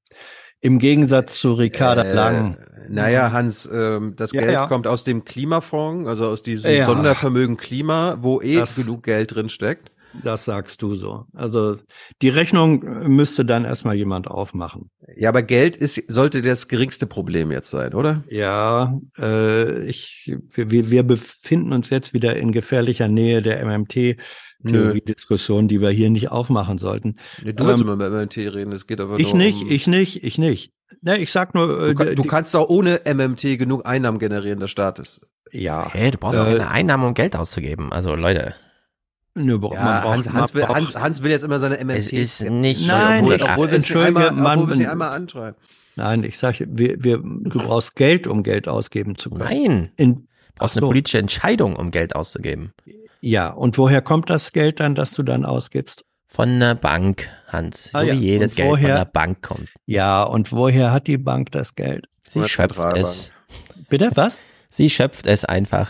Im 0.62 0.80
Gegensatz 0.80 1.40
zu 1.40 1.54
Ricarda 1.54 2.04
Äh, 2.04 2.14
Lang. 2.14 2.58
Naja, 2.90 3.32
Hans, 3.32 3.70
ähm, 3.72 4.14
das 4.16 4.32
Ja, 4.32 4.42
Geld 4.42 4.54
ja. 4.54 4.68
kommt 4.68 4.88
aus 4.88 5.04
dem 5.04 5.26
Klimafonds, 5.26 6.08
also 6.08 6.28
aus 6.28 6.42
diesem 6.42 6.72
Ja. 6.72 6.86
Sondervermögen 6.86 7.58
Klima, 7.58 8.18
wo 8.22 8.42
eh 8.42 8.56
Das- 8.58 8.76
genug 8.76 9.04
Geld 9.04 9.36
drin 9.36 9.50
steckt. 9.50 9.92
Das 10.24 10.46
sagst 10.46 10.82
du 10.82 10.96
so. 10.96 11.26
Also 11.36 11.78
die 12.24 12.30
Rechnung 12.30 12.80
müsste 13.08 13.46
dann 13.46 13.66
erstmal 13.66 13.96
jemand 13.96 14.28
aufmachen. 14.30 14.90
Ja, 15.16 15.30
aber 15.30 15.44
Geld 15.44 15.76
ist, 15.76 16.02
sollte 16.08 16.42
das 16.42 16.68
geringste 16.70 17.06
Problem 17.06 17.52
jetzt 17.52 17.70
sein, 17.70 17.94
oder? 17.94 18.24
Ja, 18.30 18.98
äh, 19.20 19.84
ich, 19.86 20.34
wir, 20.56 20.90
wir 20.90 21.04
befinden 21.04 21.72
uns 21.74 21.90
jetzt 21.92 22.14
wieder 22.14 22.36
in 22.38 22.52
gefährlicher 22.52 23.10
Nähe 23.10 23.42
der 23.44 23.60
MMT-Theorie-Diskussion, 24.64 25.68
die 25.68 25.82
wir 25.82 25.90
hier 25.90 26.10
nicht 26.10 26.32
aufmachen 26.32 26.78
sollten. 26.78 27.16
Nee, 27.44 27.54
du 27.54 27.66
willst 27.66 27.82
Ähm, 27.84 27.90
immer 27.90 28.06
über 28.06 28.10
MMT 28.22 28.38
reden, 28.38 28.72
es 28.72 28.88
geht 28.88 29.00
aber 29.02 29.20
ich 29.20 29.34
nur 29.34 29.44
nicht, 29.44 29.62
um, 29.64 29.72
ich 29.72 29.88
nicht, 29.88 30.24
ich 30.24 30.38
nicht. 30.38 30.74
Ne, 31.02 31.18
ich 31.18 31.32
sag 31.32 31.54
nur, 31.54 31.90
äh, 31.90 31.94
du, 31.94 31.96
kann, 31.96 32.16
du 32.16 32.24
kannst 32.24 32.56
auch 32.56 32.70
ohne 32.70 33.02
MMT 33.06 33.58
genug 33.58 33.86
Einnahmen 33.86 34.20
generieren 34.20 34.60
des 34.60 34.72
Staates. 34.72 35.22
Ja. 35.52 35.88
Hey, 35.92 36.12
du 36.12 36.18
brauchst 36.18 36.40
auch 36.40 36.46
Äh, 36.48 36.58
keine 36.58 36.72
Einnahmen, 36.72 37.04
um 37.06 37.14
Geld 37.14 37.36
auszugeben. 37.36 37.92
Also 37.94 38.16
Leute. 38.16 38.56
Nö, 39.36 39.54
Ja, 39.54 39.58
man 39.60 40.02
braucht- 40.02 40.14
Hans, 40.16 40.30
Hans, 40.34 40.54
will, 40.56 40.68
Hans, 40.68 40.96
Hans 40.96 41.24
will 41.24 41.30
jetzt 41.32 41.44
immer 41.44 41.60
seine 41.60 41.78
MMT. 41.80 41.98
Es 41.98 42.12
ist 42.12 42.42
nicht 42.50 42.88
Nein, 42.88 43.22
obwohl, 43.24 43.36
ich- 43.36 43.44
obwohl 43.44 43.68
wir 43.70 43.76
entschuldige, 43.76 44.28
einmal, 44.30 44.58
man- 44.58 44.78
nicht 44.78 44.90
einmal 44.90 45.10
antreiben. 45.10 45.58
Nein, 45.96 46.24
ich 46.24 46.38
sage, 46.38 46.68
wir, 46.72 47.04
wir, 47.04 47.18
du 47.20 47.60
brauchst 47.60 47.96
Geld, 47.96 48.28
um 48.28 48.44
Geld 48.44 48.68
ausgeben 48.68 49.16
zu 49.16 49.30
können. 49.30 49.44
Nein. 49.44 49.92
In, 49.98 50.28
Du 50.58 50.62
brauchst 50.62 50.74
Ach 50.74 50.78
eine 50.78 50.86
so. 50.86 50.88
politische 50.88 51.20
Entscheidung, 51.20 51.76
um 51.76 51.92
Geld 51.92 52.16
auszugeben. 52.16 52.72
Ja, 53.22 53.50
und 53.50 53.78
woher 53.78 54.02
kommt 54.02 54.30
das 54.30 54.52
Geld 54.54 54.80
dann, 54.80 54.96
das 54.96 55.12
du 55.12 55.24
dann 55.24 55.46
ausgibst? 55.46 56.04
Von 56.28 56.60
der 56.60 56.76
Bank, 56.76 57.30
Hans. 57.48 57.92
So 57.92 57.98
Ah 57.98 58.02
ja, 58.04 58.14
wie 58.14 58.18
jedes 58.18 58.52
und 58.52 58.58
Geld 58.58 58.70
woher- 58.70 58.88
von 58.90 59.06
der 59.06 59.12
Bank 59.12 59.42
kommt. 59.42 59.70
Ja, 59.86 60.24
und 60.24 60.52
woher 60.52 60.92
hat 60.92 61.08
die 61.08 61.18
Bank 61.18 61.52
das 61.52 61.76
Geld? 61.76 62.06
Sie 62.30 62.48
schöpft 62.48 62.78
es. 62.96 63.32
Bitte, 63.90 64.12
was? 64.16 64.40
Sie 64.70 64.90
schöpft 64.90 65.26
es 65.26 65.46
einfach. 65.46 65.90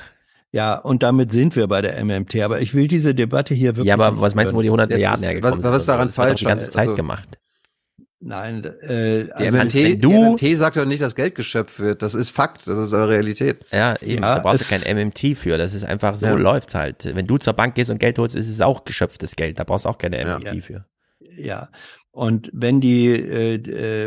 Ja, 0.51 0.75
und 0.77 1.03
damit 1.03 1.31
sind 1.31 1.55
wir 1.55 1.67
bei 1.67 1.81
der 1.81 1.97
MMT. 2.03 2.41
Aber 2.43 2.61
ich 2.61 2.73
will 2.75 2.87
diese 2.87 3.13
Debatte 3.15 3.53
hier 3.53 3.69
wirklich. 3.75 3.87
Ja, 3.87 3.95
aber 3.95 4.21
was 4.21 4.35
meinst 4.35 4.53
du, 4.53 4.57
wo 4.57 4.61
die 4.61 4.69
100 4.69 4.89
Jetzt 4.91 4.97
Milliarden 4.99 5.23
hergekommen 5.25 5.57
was- 5.57 5.63
sind? 5.63 5.71
was 5.71 5.79
ist 5.81 5.87
daran 5.87 6.01
Also, 6.01 6.07
das 6.09 6.15
falsch, 6.27 6.39
die 6.39 6.45
ganze? 6.45 6.69
Zeit 6.69 6.81
Also- 6.89 6.95
gemacht. 6.95 7.37
Nein, 8.19 8.63
äh, 8.81 9.27
also 9.31 9.57
MMT, 9.57 9.73
wenn 9.75 9.99
du- 10.01 10.11
MMT 10.11 10.55
sagt 10.55 10.75
doch 10.77 10.85
nicht, 10.85 11.01
dass 11.03 11.13
Geld 11.13 11.35
geschöpft 11.35 11.79
wird. 11.79 12.01
Das 12.01 12.15
ist 12.15 12.31
Fakt, 12.31 12.65
das 12.67 12.77
ist 12.79 12.93
aber 12.93 13.09
Realität. 13.09 13.63
Ja, 13.71 13.95
eben. 14.01 14.23
Ja, 14.23 14.35
da 14.35 14.41
brauchst 14.41 14.71
du 14.71 14.75
kein 14.75 14.81
MMT 14.97 15.35
für. 15.35 15.57
Das 15.59 15.73
ist 15.75 15.83
einfach 15.85 16.17
so 16.17 16.25
Ja. 16.25 16.33
läuft's 16.33 16.73
halt. 16.73 17.05
Wenn 17.15 17.27
du 17.27 17.37
zur 17.37 17.53
Bank 17.53 17.75
gehst 17.75 17.91
und 17.91 17.99
Geld 17.99 18.17
holst, 18.17 18.35
ist 18.35 18.49
es 18.49 18.59
auch 18.61 18.85
geschöpftes 18.85 19.35
Geld. 19.35 19.59
Da 19.59 19.63
brauchst 19.65 19.85
du 19.85 19.89
auch 19.89 19.99
keine 19.99 20.17
MMT 20.17 20.55
Ja. 20.55 20.61
für. 20.61 20.85
Ja, 21.37 21.69
und 22.09 22.49
wenn 22.53 22.81
die 22.81 23.07
äh, 23.09 23.55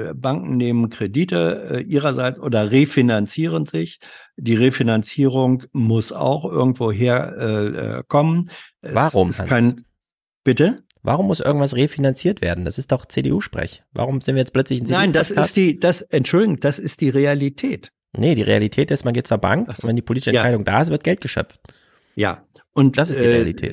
äh, 0.08 0.12
Banken 0.14 0.56
nehmen 0.56 0.90
Kredite 0.90 1.68
äh, 1.78 1.80
ihrerseits 1.82 2.40
oder 2.40 2.72
refinanzieren 2.72 3.66
sich, 3.66 4.00
die 4.36 4.56
Refinanzierung 4.56 5.62
muss 5.70 6.10
auch 6.10 6.44
irgendwo 6.44 6.90
her 6.90 7.36
äh, 7.38 7.66
äh, 7.98 8.02
kommen. 8.08 8.50
Es 8.82 8.94
Warum, 8.96 9.30
Ist 9.30 9.46
kein, 9.46 9.82
bitte? 10.42 10.82
Warum 11.02 11.26
muss 11.28 11.40
irgendwas 11.40 11.74
refinanziert 11.74 12.40
werden? 12.42 12.64
Das 12.64 12.78
ist 12.78 12.92
doch 12.92 13.06
CDU-Sprech. 13.06 13.82
Warum 13.92 14.20
sind 14.20 14.34
wir 14.34 14.40
jetzt 14.40 14.52
plötzlich 14.52 14.80
ein 14.82 14.86
Nein, 14.88 15.12
das 15.12 15.30
ist 15.30 15.56
die, 15.56 15.80
das, 15.80 16.02
Entschuldigung, 16.02 16.60
das 16.60 16.78
ist 16.78 17.00
die 17.00 17.08
Realität. 17.08 17.90
Nee, 18.16 18.34
die 18.34 18.42
Realität 18.42 18.90
ist, 18.90 19.04
man 19.04 19.14
geht 19.14 19.26
zur 19.26 19.38
Bank 19.38 19.68
Ach 19.70 19.76
so. 19.76 19.84
und 19.84 19.88
wenn 19.90 19.96
die 19.96 20.02
politische 20.02 20.32
Ja. 20.32 20.40
Entscheidung 20.40 20.64
da 20.64 20.82
ist, 20.82 20.90
wird 20.90 21.04
Geld 21.04 21.20
geschöpft. 21.20 21.60
Ja, 22.16 22.44
und 22.72 22.98
Das 22.98 23.08
ist 23.10 23.18
die 23.20 23.24
äh, 23.24 23.28
Realität. 23.28 23.72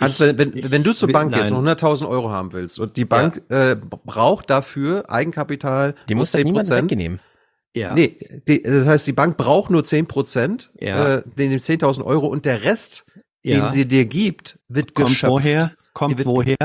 Hans, 0.00 0.20
wenn, 0.20 0.38
wenn, 0.38 0.70
wenn 0.70 0.84
du 0.84 0.92
zur 0.92 1.10
Bank 1.10 1.34
gehst 1.34 1.50
und 1.50 1.66
100.000 1.66 2.08
Euro 2.08 2.30
haben 2.30 2.52
willst 2.52 2.78
und 2.78 2.96
die 2.96 3.04
Bank 3.04 3.42
äh, 3.48 3.74
braucht 3.74 4.48
dafür 4.50 5.10
Eigenkapital 5.10 5.94
Die 6.08 6.14
muss 6.14 6.30
dann 6.30 6.42
niemand 6.42 6.68
10%. 6.68 6.90
wegnehmen. 6.90 7.20
Ja. 7.74 7.94
Nee, 7.94 8.16
die, 8.46 8.62
das 8.62 8.86
heißt, 8.86 9.06
die 9.08 9.12
Bank 9.12 9.36
braucht 9.36 9.70
nur 9.70 9.82
10 9.82 10.06
Prozent, 10.06 10.70
Ja. 10.80 11.16
äh, 11.16 11.22
den 11.36 11.50
10.000 11.58 12.04
Euro 12.04 12.28
und 12.28 12.44
der 12.44 12.62
Rest 12.62 13.06
Ja. 13.42 13.60
den 13.66 13.72
sie 13.72 13.86
dir 13.88 14.04
gibt, 14.04 14.60
wird 14.68 14.94
Kommt 14.94 15.08
geschöpft. 15.08 15.32
woher? 15.32 15.72
Kommt 15.98 16.24
woher? 16.24 16.56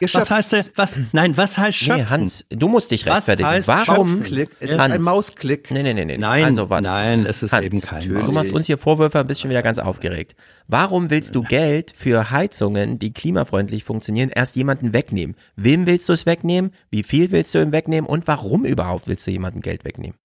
geschöpft. 0.00 0.24
Was 0.24 0.30
heißt 0.30 0.52
denn, 0.52 0.64
was, 0.74 0.98
nein, 1.12 1.36
was 1.36 1.56
heißt 1.58 1.78
schöpfen? 1.78 1.96
Nee, 2.02 2.10
Hans, 2.10 2.46
du 2.50 2.68
musst 2.68 2.90
dich 2.90 3.06
Was 3.06 3.14
rechtfertigen. 3.28 3.48
heißt 3.48 3.68
Warum? 3.68 4.08
Schöpfklick? 4.08 4.50
Es 4.60 4.72
ist 4.72 4.78
Hans. 4.78 4.94
ein 4.94 5.02
Mausklick. 5.02 5.70
Nee, 5.70 5.82
nee, 5.82 5.94
nee, 5.94 6.04
nee. 6.04 6.18
Nein, 6.18 6.44
also, 6.44 6.68
warte. 6.70 6.84
nein, 6.84 7.24
es 7.24 7.42
ist 7.42 7.52
Hans, 7.52 7.64
eben 7.64 7.80
kein 7.80 8.02
Du 8.02 8.14
Maus. 8.14 8.34
machst 8.34 8.52
uns 8.52 8.66
hier 8.66 8.78
Vorwürfe, 8.78 9.24
bist 9.24 9.40
schon 9.40 9.50
wieder 9.50 9.62
ganz 9.62 9.78
aufgeregt. 9.78 10.34
Warum 10.66 11.10
willst 11.10 11.34
du 11.34 11.42
Geld 11.42 11.92
für 11.96 12.30
Heizungen, 12.30 12.98
die 12.98 13.12
klimafreundlich 13.12 13.84
funktionieren, 13.84 14.30
erst 14.30 14.56
jemanden 14.56 14.92
wegnehmen? 14.92 15.36
Wem 15.56 15.86
willst 15.86 16.08
du 16.08 16.12
es 16.12 16.26
wegnehmen? 16.26 16.72
Wie 16.90 17.02
viel 17.04 17.30
willst 17.30 17.54
du 17.54 17.60
ihm 17.60 17.72
wegnehmen? 17.72 18.08
Und 18.08 18.26
warum 18.26 18.64
überhaupt 18.64 19.06
willst 19.06 19.26
du 19.26 19.30
jemanden 19.30 19.60
Geld 19.60 19.84
wegnehmen? 19.84 20.16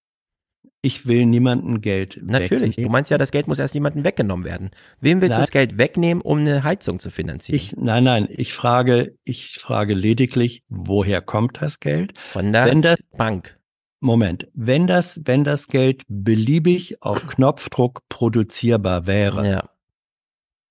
Ich 0.87 1.05
will 1.05 1.25
niemanden 1.25 1.81
Geld 1.81 2.17
Natürlich. 2.23 2.49
Du 2.49 2.61
wegnehmen. 2.77 2.91
meinst 2.93 3.11
ja, 3.11 3.17
das 3.17 3.31
Geld 3.31 3.47
muss 3.47 3.59
erst 3.59 3.73
jemandem 3.73 4.05
weggenommen 4.05 4.45
werden. 4.45 4.71
Wem 5.01 5.19
willst 5.19 5.33
du 5.33 5.39
Nein. 5.39 5.43
das 5.43 5.51
Geld 5.51 5.77
wegnehmen, 5.77 6.21
um 6.21 6.39
eine 6.39 6.63
Heizung 6.63 6.99
zu 6.99 7.11
finanzieren? 7.11 7.57
Ich, 7.57 7.75
nein, 7.75 8.05
nein, 8.05 8.27
ich 8.29 8.53
frage, 8.53 9.17
ich 9.25 9.59
frage 9.59 9.93
lediglich, 9.93 10.63
woher 10.69 11.21
kommt 11.21 11.61
das 11.61 11.81
Geld? 11.81 12.13
Von 12.29 12.53
der 12.53 12.65
Wenn 12.67 12.81
das, 12.81 12.99
Bank. 13.17 13.59
Moment, 13.99 14.47
wenn 14.53 14.87
das, 14.87 15.19
wenn 15.25 15.43
das 15.43 15.67
Geld 15.67 16.03
beliebig 16.07 17.01
auf 17.01 17.27
Knopfdruck 17.27 18.03
produzierbar 18.09 19.07
wäre, 19.07 19.45
Ja. 19.49 19.69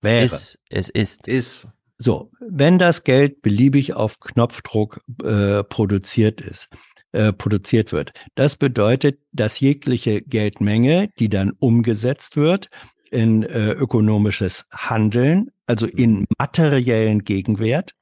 wäre, 0.01 0.25
Ist, 0.25 0.59
es 0.71 0.89
ist. 0.89 1.29
Ist. 1.29 1.69
so, 1.99 2.31
wenn 2.41 2.79
das 2.79 3.05
Geld 3.05 3.43
beliebig 3.43 3.95
auf 3.95 4.21
Knopfdruck 4.21 5.01
äh, 5.25 5.63
produziert 5.65 6.41
ist, 6.41 6.69
äh, 7.17 7.33
produziert 7.33 7.93
wird, 7.93 8.13
das 8.35 8.57
bedeutet, 8.57 9.19
dass 9.33 9.59
jegliche 9.61 10.21
Geldmenge, 10.21 11.09
die 11.19 11.31
dann 11.31 11.53
umgesetzt 11.59 12.37
wird 12.37 12.69
in 13.11 13.43
äh, 13.43 13.71
ökonomisches 13.71 14.67
Handeln, 14.71 15.51
also 15.67 15.87
in 15.87 16.27
materiellen 16.39 17.25
Gegenwert, 17.25 17.93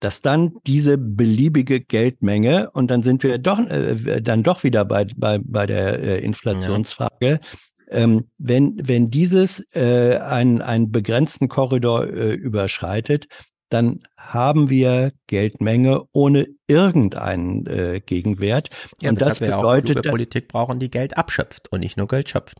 dass 0.00 0.20
dann 0.20 0.52
diese 0.66 0.98
beliebige 0.98 1.80
Geldmenge 1.80 2.70
und 2.72 2.90
dann 2.90 3.02
sind 3.02 3.22
wir 3.22 3.38
doch 3.38 3.58
äh, 3.60 4.20
dann 4.20 4.42
doch 4.42 4.62
wieder 4.62 4.84
bei 4.84 5.06
bei 5.16 5.38
bei 5.42 5.66
der 5.66 5.98
äh, 6.00 6.18
Inflationsfrage. 6.22 7.40
Ähm, 7.88 8.24
wenn 8.38 8.80
wenn 8.82 9.10
dieses 9.10 9.64
äh, 9.74 10.18
einen 10.18 10.60
einen 10.60 10.90
begrenzten 10.92 11.48
Korridor 11.48 12.08
äh, 12.08 12.34
überschreitet, 12.34 13.26
dann 13.72 14.00
haben 14.16 14.68
wir 14.68 15.12
Geldmenge 15.26 16.02
ohne 16.12 16.46
irgendeinen 16.66 17.66
äh, 17.66 18.00
Gegenwert 18.04 18.68
Ja, 19.00 19.10
und 19.10 19.20
das 19.20 19.40
weshalb 19.40 19.40
wir 19.40 19.48
ja 19.48 19.56
bedeutet 19.56 20.08
Politik 20.08 20.48
brauchen, 20.48 20.78
die 20.78 20.90
Geld 20.90 21.16
abschöpft 21.16 21.70
und 21.72 21.80
nicht 21.80 21.96
nur 21.96 22.08
Geld 22.08 22.28
schöpft. 22.28 22.58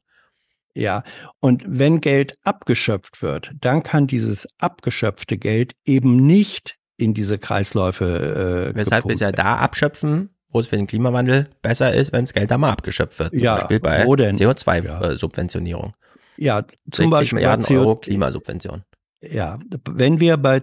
Ja, 0.75 1.03
und 1.41 1.65
wenn 1.67 2.01
Geld 2.01 2.39
abgeschöpft 2.45 3.21
wird, 3.21 3.53
dann 3.61 3.83
kann 3.83 4.07
dieses 4.07 4.49
abgeschöpfte 4.59 5.37
Geld 5.37 5.75
eben 5.85 6.17
nicht 6.17 6.77
in 6.97 7.13
diese 7.15 7.39
Kreisläufe 7.39 8.71
äh, 8.73 8.77
Weshalb 8.77 9.07
wir 9.07 9.15
es 9.15 9.21
ja 9.21 9.33
da 9.33 9.57
abschöpfen, 9.57 10.31
wo 10.49 10.61
es 10.61 10.69
für 10.69 10.77
den 10.77 10.87
Klimawandel 10.87 11.51
besser 11.61 11.93
ist, 11.93 12.13
wenn 12.13 12.25
das 12.25 12.33
Geld 12.33 12.51
da 12.51 12.57
mal 12.57 12.71
abgeschöpft 12.71 13.19
wird. 13.19 13.33
Zum 13.33 13.41
Ja, 13.41 13.57
Beispiel 13.57 13.81
bei 13.81 14.07
wo 14.07 14.17
denn? 14.17 14.37
CO2-Subventionierung. 14.37 15.93
Ja, 16.39 16.63
zum 16.91 17.11
60 17.11 17.11
Beispiel 17.11 17.37
bei 17.37 17.41
Milliarden 17.41 17.67
CO 17.67 17.75
Euro 17.75 17.97
Klimasubvention. 17.97 18.85
Ja, 19.23 19.59
wenn 19.89 20.19
wir 20.21 20.37
bei 20.37 20.57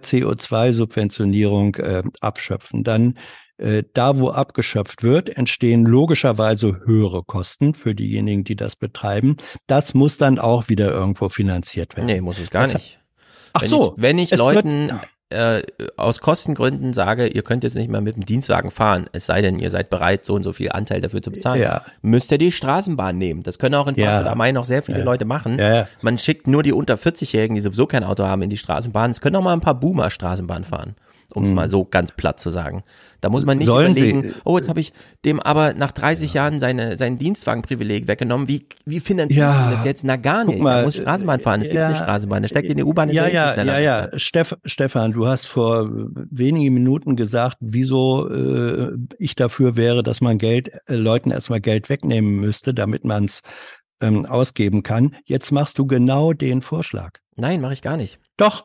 CO2-Subventionierung 0.74 1.76
äh, 1.76 2.02
abschöpfen, 2.20 2.84
dann 2.84 3.18
äh, 3.56 3.82
da, 3.94 4.18
wo 4.18 4.30
abgeschöpft 4.30 5.02
wird, 5.02 5.36
entstehen 5.36 5.84
logischerweise 5.84 6.80
höhere 6.84 7.22
Kosten 7.24 7.74
für 7.74 7.94
diejenigen, 7.94 8.44
die 8.44 8.56
das 8.56 8.76
betreiben. 8.76 9.36
Das 9.66 9.94
muss 9.94 10.18
dann 10.18 10.38
auch 10.38 10.68
wieder 10.68 10.92
irgendwo 10.92 11.28
finanziert 11.28 11.96
werden. 11.96 12.06
Nee, 12.06 12.20
muss 12.20 12.38
es 12.38 12.50
gar 12.50 12.64
Das- 12.64 12.74
nicht. 12.74 13.00
Ach 13.52 13.62
wenn 13.62 13.68
so, 13.68 13.94
Ich, 13.96 14.02
wenn 14.02 14.18
ich 14.18 14.32
es 14.32 14.38
wird- 14.38 14.54
Leuten 14.54 15.00
äh, 15.30 15.62
aus 15.96 16.20
Kostengründen 16.20 16.92
sage, 16.92 17.26
ihr 17.28 17.42
könnt 17.42 17.64
jetzt 17.64 17.74
nicht 17.74 17.90
mehr 17.90 18.00
mit 18.00 18.16
dem 18.16 18.24
Dienstwagen 18.24 18.70
fahren, 18.70 19.06
es 19.12 19.26
sei 19.26 19.42
denn, 19.42 19.58
ihr 19.58 19.70
seid 19.70 19.88
bereit, 19.90 20.26
so 20.26 20.34
und 20.34 20.42
so 20.42 20.52
viel 20.52 20.70
Anteil 20.72 21.00
dafür 21.00 21.22
zu 21.22 21.30
bezahlen, 21.30 21.62
Ja. 21.62 21.82
müsst 22.02 22.30
ihr 22.32 22.38
die 22.38 22.52
Straßenbahn 22.52 23.16
nehmen. 23.16 23.42
Das 23.42 23.58
können 23.58 23.74
auch 23.76 23.86
in 23.86 23.94
Ja. 23.94 24.06
Frankfurt 24.10 24.32
am 24.32 24.38
Main 24.38 24.54
noch 24.54 24.64
sehr 24.64 24.82
viele 24.82 24.98
Ja. 24.98 25.04
Leute 25.04 25.24
machen. 25.24 25.58
Ja. 25.58 25.86
Man 26.02 26.18
schickt 26.18 26.46
nur 26.46 26.62
die 26.62 26.72
unter 26.72 26.96
40-Jährigen, 26.96 27.54
die 27.54 27.60
sowieso 27.60 27.86
kein 27.86 28.04
Auto 28.04 28.24
haben, 28.24 28.42
in 28.42 28.50
die 28.50 28.56
Straßenbahn. 28.58 29.10
Es 29.12 29.20
können 29.20 29.36
auch 29.36 29.42
mal 29.42 29.52
ein 29.52 29.60
paar 29.60 29.78
Boomer 29.78 30.10
Straßenbahn 30.10 30.64
fahren. 30.64 30.94
Um 31.34 31.44
es 31.44 31.50
mal 31.50 31.68
so 31.68 31.84
ganz 31.84 32.12
platt 32.12 32.40
zu 32.40 32.50
sagen. 32.50 32.82
Da 33.20 33.28
muss 33.28 33.44
man 33.44 33.58
nicht. 33.58 33.66
Sollen 33.66 33.92
überlegen, 33.92 34.22
sie- 34.22 34.32
oh, 34.44 34.56
jetzt 34.56 34.68
habe 34.68 34.80
ich 34.80 34.92
dem 35.24 35.38
aber 35.40 35.74
nach 35.74 35.92
30 35.92 36.32
Jahren 36.34 36.58
seine, 36.58 36.96
sein 36.96 37.18
Dienstwagenprivileg 37.18 38.08
weggenommen. 38.08 38.48
Wie, 38.48 38.66
wie 38.86 39.00
finanzieren 39.00 39.48
Ja, 39.50 39.68
wir 39.70 39.76
das 39.76 39.84
jetzt? 39.84 40.04
Na 40.04 40.16
gar 40.16 40.44
nicht. 40.44 40.58
mal, 40.60 40.76
Man 40.76 40.84
muss 40.86 40.96
Straßenbahn 40.96 41.40
fahren. 41.40 41.60
Es 41.60 41.68
gibt 41.68 41.78
ja, 41.78 41.86
eine 41.86 41.96
Straßenbahn. 41.96 42.42
Da 42.42 42.48
steckt 42.48 42.70
in 42.70 42.76
die 42.78 42.82
U-Bahn 42.84 43.10
Ja, 43.10 43.28
ja, 43.28 43.52
schneller 43.52 43.78
ja, 43.78 44.06
ja. 44.06 44.18
Steff, 44.18 44.56
Stefan, 44.64 45.12
du 45.12 45.26
hast 45.26 45.46
vor 45.46 45.88
wenigen 45.90 46.72
Minuten 46.74 47.14
gesagt, 47.16 47.58
wieso 47.60 48.28
äh, 48.30 48.92
ich 49.18 49.34
dafür 49.34 49.76
wäre, 49.76 50.02
dass 50.02 50.20
man 50.20 50.38
Geld, 50.38 50.70
äh, 50.86 50.94
Leuten 50.96 51.30
erstmal 51.30 51.60
Geld 51.60 51.88
wegnehmen 51.90 52.36
müsste, 52.40 52.74
damit 52.74 53.04
man 53.04 53.24
es 53.26 53.42
ähm, 54.00 54.24
ausgeben 54.26 54.82
kann. 54.82 55.14
Jetzt 55.24 55.52
machst 55.52 55.78
du 55.78 55.86
genau 55.86 56.32
den 56.32 56.62
Vorschlag. 56.62 57.18
Nein, 57.36 57.60
mache 57.60 57.74
ich 57.74 57.82
gar 57.82 57.96
nicht. 57.96 58.18
Doch. 58.36 58.64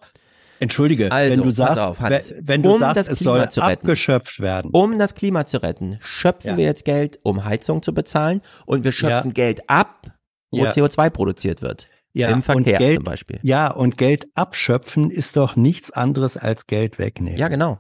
Entschuldige, 0.59 1.11
Also, 1.11 1.31
wenn 1.31 1.43
du 1.43 1.51
sagst, 1.51 1.79
auf, 1.79 1.99
Hans. 1.99 2.33
wenn, 2.41 2.63
du 2.63 2.73
Um 2.73 2.79
sagst, 2.79 2.97
das 2.97 3.09
es 3.09 3.19
Klima 3.19 3.33
soll 3.39 3.49
zu 3.49 3.59
retten. 3.61 3.71
abgeschöpft 3.85 4.39
werden. 4.39 4.71
Um 4.73 4.97
das 4.97 5.15
Klima 5.15 5.45
zu 5.45 5.61
retten, 5.61 5.97
schöpfen 6.01 6.51
Ja. 6.51 6.57
wir 6.57 6.65
jetzt 6.65 6.85
Geld, 6.85 7.19
um 7.23 7.43
Heizung 7.45 7.81
zu 7.83 7.93
bezahlen 7.93 8.41
und 8.65 8.83
wir 8.83 8.91
schöpfen 8.91 9.33
Geld 9.33 9.69
ab, 9.69 10.07
wo 10.51 10.63
Ja. 10.63 10.71
CO2 10.71 11.09
produziert 11.09 11.61
wird. 11.61 11.87
Ja, 12.13 12.29
Im 12.29 12.43
Verkehr 12.43 12.77
Geld, 12.77 12.95
zum 12.95 13.03
Beispiel. 13.03 13.39
Ja, 13.43 13.69
und 13.69 13.97
Geld 13.97 14.27
abschöpfen 14.35 15.11
ist 15.11 15.35
doch 15.35 15.57
nichts 15.57 15.91
anderes 15.91 16.37
als 16.37 16.65
Geld 16.65 16.97
wegnehmen. 16.97 17.37
Ja, 17.37 17.49
genau. 17.49 17.79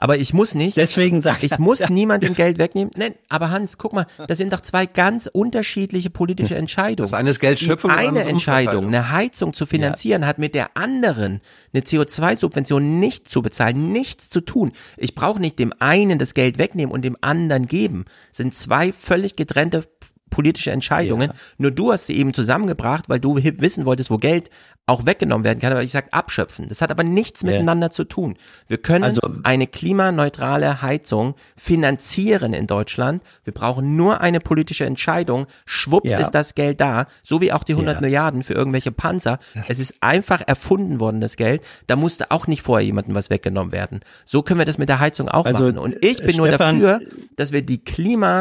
Aber 0.00 0.16
ich 0.16 0.32
muss 0.32 0.54
nicht. 0.54 0.78
Deswegen 0.78 1.20
sag 1.20 1.42
ich 1.42 1.58
muss 1.58 1.90
niemandem 1.90 2.34
Geld 2.34 2.56
wegnehmen. 2.56 2.90
Nein, 2.96 3.14
aber 3.28 3.50
Hans, 3.50 3.76
guck 3.76 3.92
mal, 3.92 4.06
das 4.28 4.38
sind 4.38 4.50
doch 4.50 4.60
zwei 4.60 4.86
ganz 4.86 5.28
unterschiedliche 5.30 6.08
politische 6.08 6.54
Entscheidungen. 6.56 7.10
Das 7.10 7.12
eine 7.12 7.28
ist 7.28 7.38
Geldschöpfung, 7.38 7.90
Die 7.90 7.96
eine 7.98 8.22
Entscheidung, 8.22 8.86
eine 8.86 9.10
Heizung 9.10 9.52
zu 9.52 9.66
finanzieren, 9.66 10.24
hat 10.24 10.38
mit 10.38 10.54
der 10.54 10.74
anderen 10.74 11.40
eine 11.74 11.82
CO2-Subvention 11.82 12.98
nicht 12.98 13.28
zu 13.28 13.42
bezahlen, 13.42 13.92
nichts 13.92 14.30
zu 14.30 14.40
tun. 14.40 14.72
Ich 14.96 15.14
brauche 15.14 15.38
nicht 15.38 15.58
dem 15.58 15.74
einen 15.80 16.18
das 16.18 16.32
Geld 16.32 16.56
wegnehmen 16.56 16.92
und 16.94 17.04
dem 17.04 17.18
anderen 17.20 17.68
geben. 17.68 18.06
Das 18.30 18.38
sind 18.38 18.54
zwei 18.54 18.92
völlig 18.92 19.36
getrennte 19.36 19.84
politische 20.30 20.70
Entscheidungen. 20.70 21.32
Nur 21.58 21.72
du 21.72 21.92
hast 21.92 22.06
sie 22.06 22.16
eben 22.16 22.32
zusammengebracht, 22.32 23.10
weil 23.10 23.20
du 23.20 23.36
wissen 23.36 23.84
wolltest, 23.84 24.10
wo 24.10 24.16
Geld 24.16 24.48
auch 24.90 25.06
weggenommen 25.06 25.44
werden 25.44 25.58
kann. 25.60 25.72
Aber 25.72 25.82
ich 25.82 25.92
sag 25.92 26.08
abschöpfen. 26.12 26.68
Das 26.68 26.82
hat 26.82 26.90
aber 26.90 27.02
nichts 27.04 27.42
Ja. 27.42 27.50
miteinander 27.50 27.90
zu 27.90 28.04
tun. 28.04 28.36
Wir 28.68 28.78
können 28.78 29.04
Also- 29.04 29.20
eine 29.44 29.66
klimaneutrale 29.66 30.82
Heizung 30.82 31.34
finanzieren 31.56 32.52
in 32.52 32.66
Deutschland. 32.66 33.22
Wir 33.44 33.54
brauchen 33.54 33.96
nur 33.96 34.20
eine 34.20 34.40
politische 34.40 34.84
Entscheidung. 34.84 35.46
Schwupps 35.64 36.10
Ja. 36.12 36.18
ist 36.18 36.32
das 36.32 36.54
Geld 36.54 36.80
da, 36.80 37.06
so 37.22 37.40
wie 37.40 37.52
auch 37.52 37.64
die 37.64 37.74
100 37.74 37.96
Ja. 37.96 38.00
Milliarden 38.02 38.42
für 38.42 38.54
irgendwelche 38.54 38.92
Panzer. 38.92 39.38
Es 39.68 39.78
ist 39.78 39.94
einfach 40.00 40.42
erfunden 40.46 41.00
worden, 41.00 41.20
das 41.20 41.36
Geld. 41.36 41.62
Da 41.86 41.96
musste 41.96 42.30
auch 42.30 42.46
nicht 42.46 42.62
vorher 42.62 42.84
jemandem 42.84 43.14
was 43.14 43.30
weggenommen 43.30 43.72
werden. 43.72 44.00
So 44.24 44.42
können 44.42 44.58
wir 44.60 44.64
das 44.66 44.78
mit 44.78 44.88
der 44.88 44.98
Heizung 44.98 45.28
auch 45.28 45.46
Also, 45.46 45.64
machen. 45.64 45.78
Und 45.78 46.04
ich 46.04 46.18
bin 46.22 46.36
nur 46.36 46.48
Stefan- 46.48 46.80
dafür, 46.80 47.00
dass 47.36 47.52
wir 47.52 47.62
die 47.62 47.78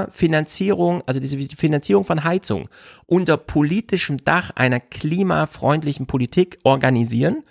Klimafinanzierung, 0.10 1.03
also 1.06 1.19
diese 1.19 1.38
Finanzierung 1.56 2.06
von 2.06 2.24
Heizung 2.24 2.69
unter 3.06 3.38
politischem 3.38 4.18
Dach 4.18 4.52
einer 4.56 4.80
klimafreundlichen 4.80 6.06
Politik 6.08 6.39
organisieren 6.64 7.43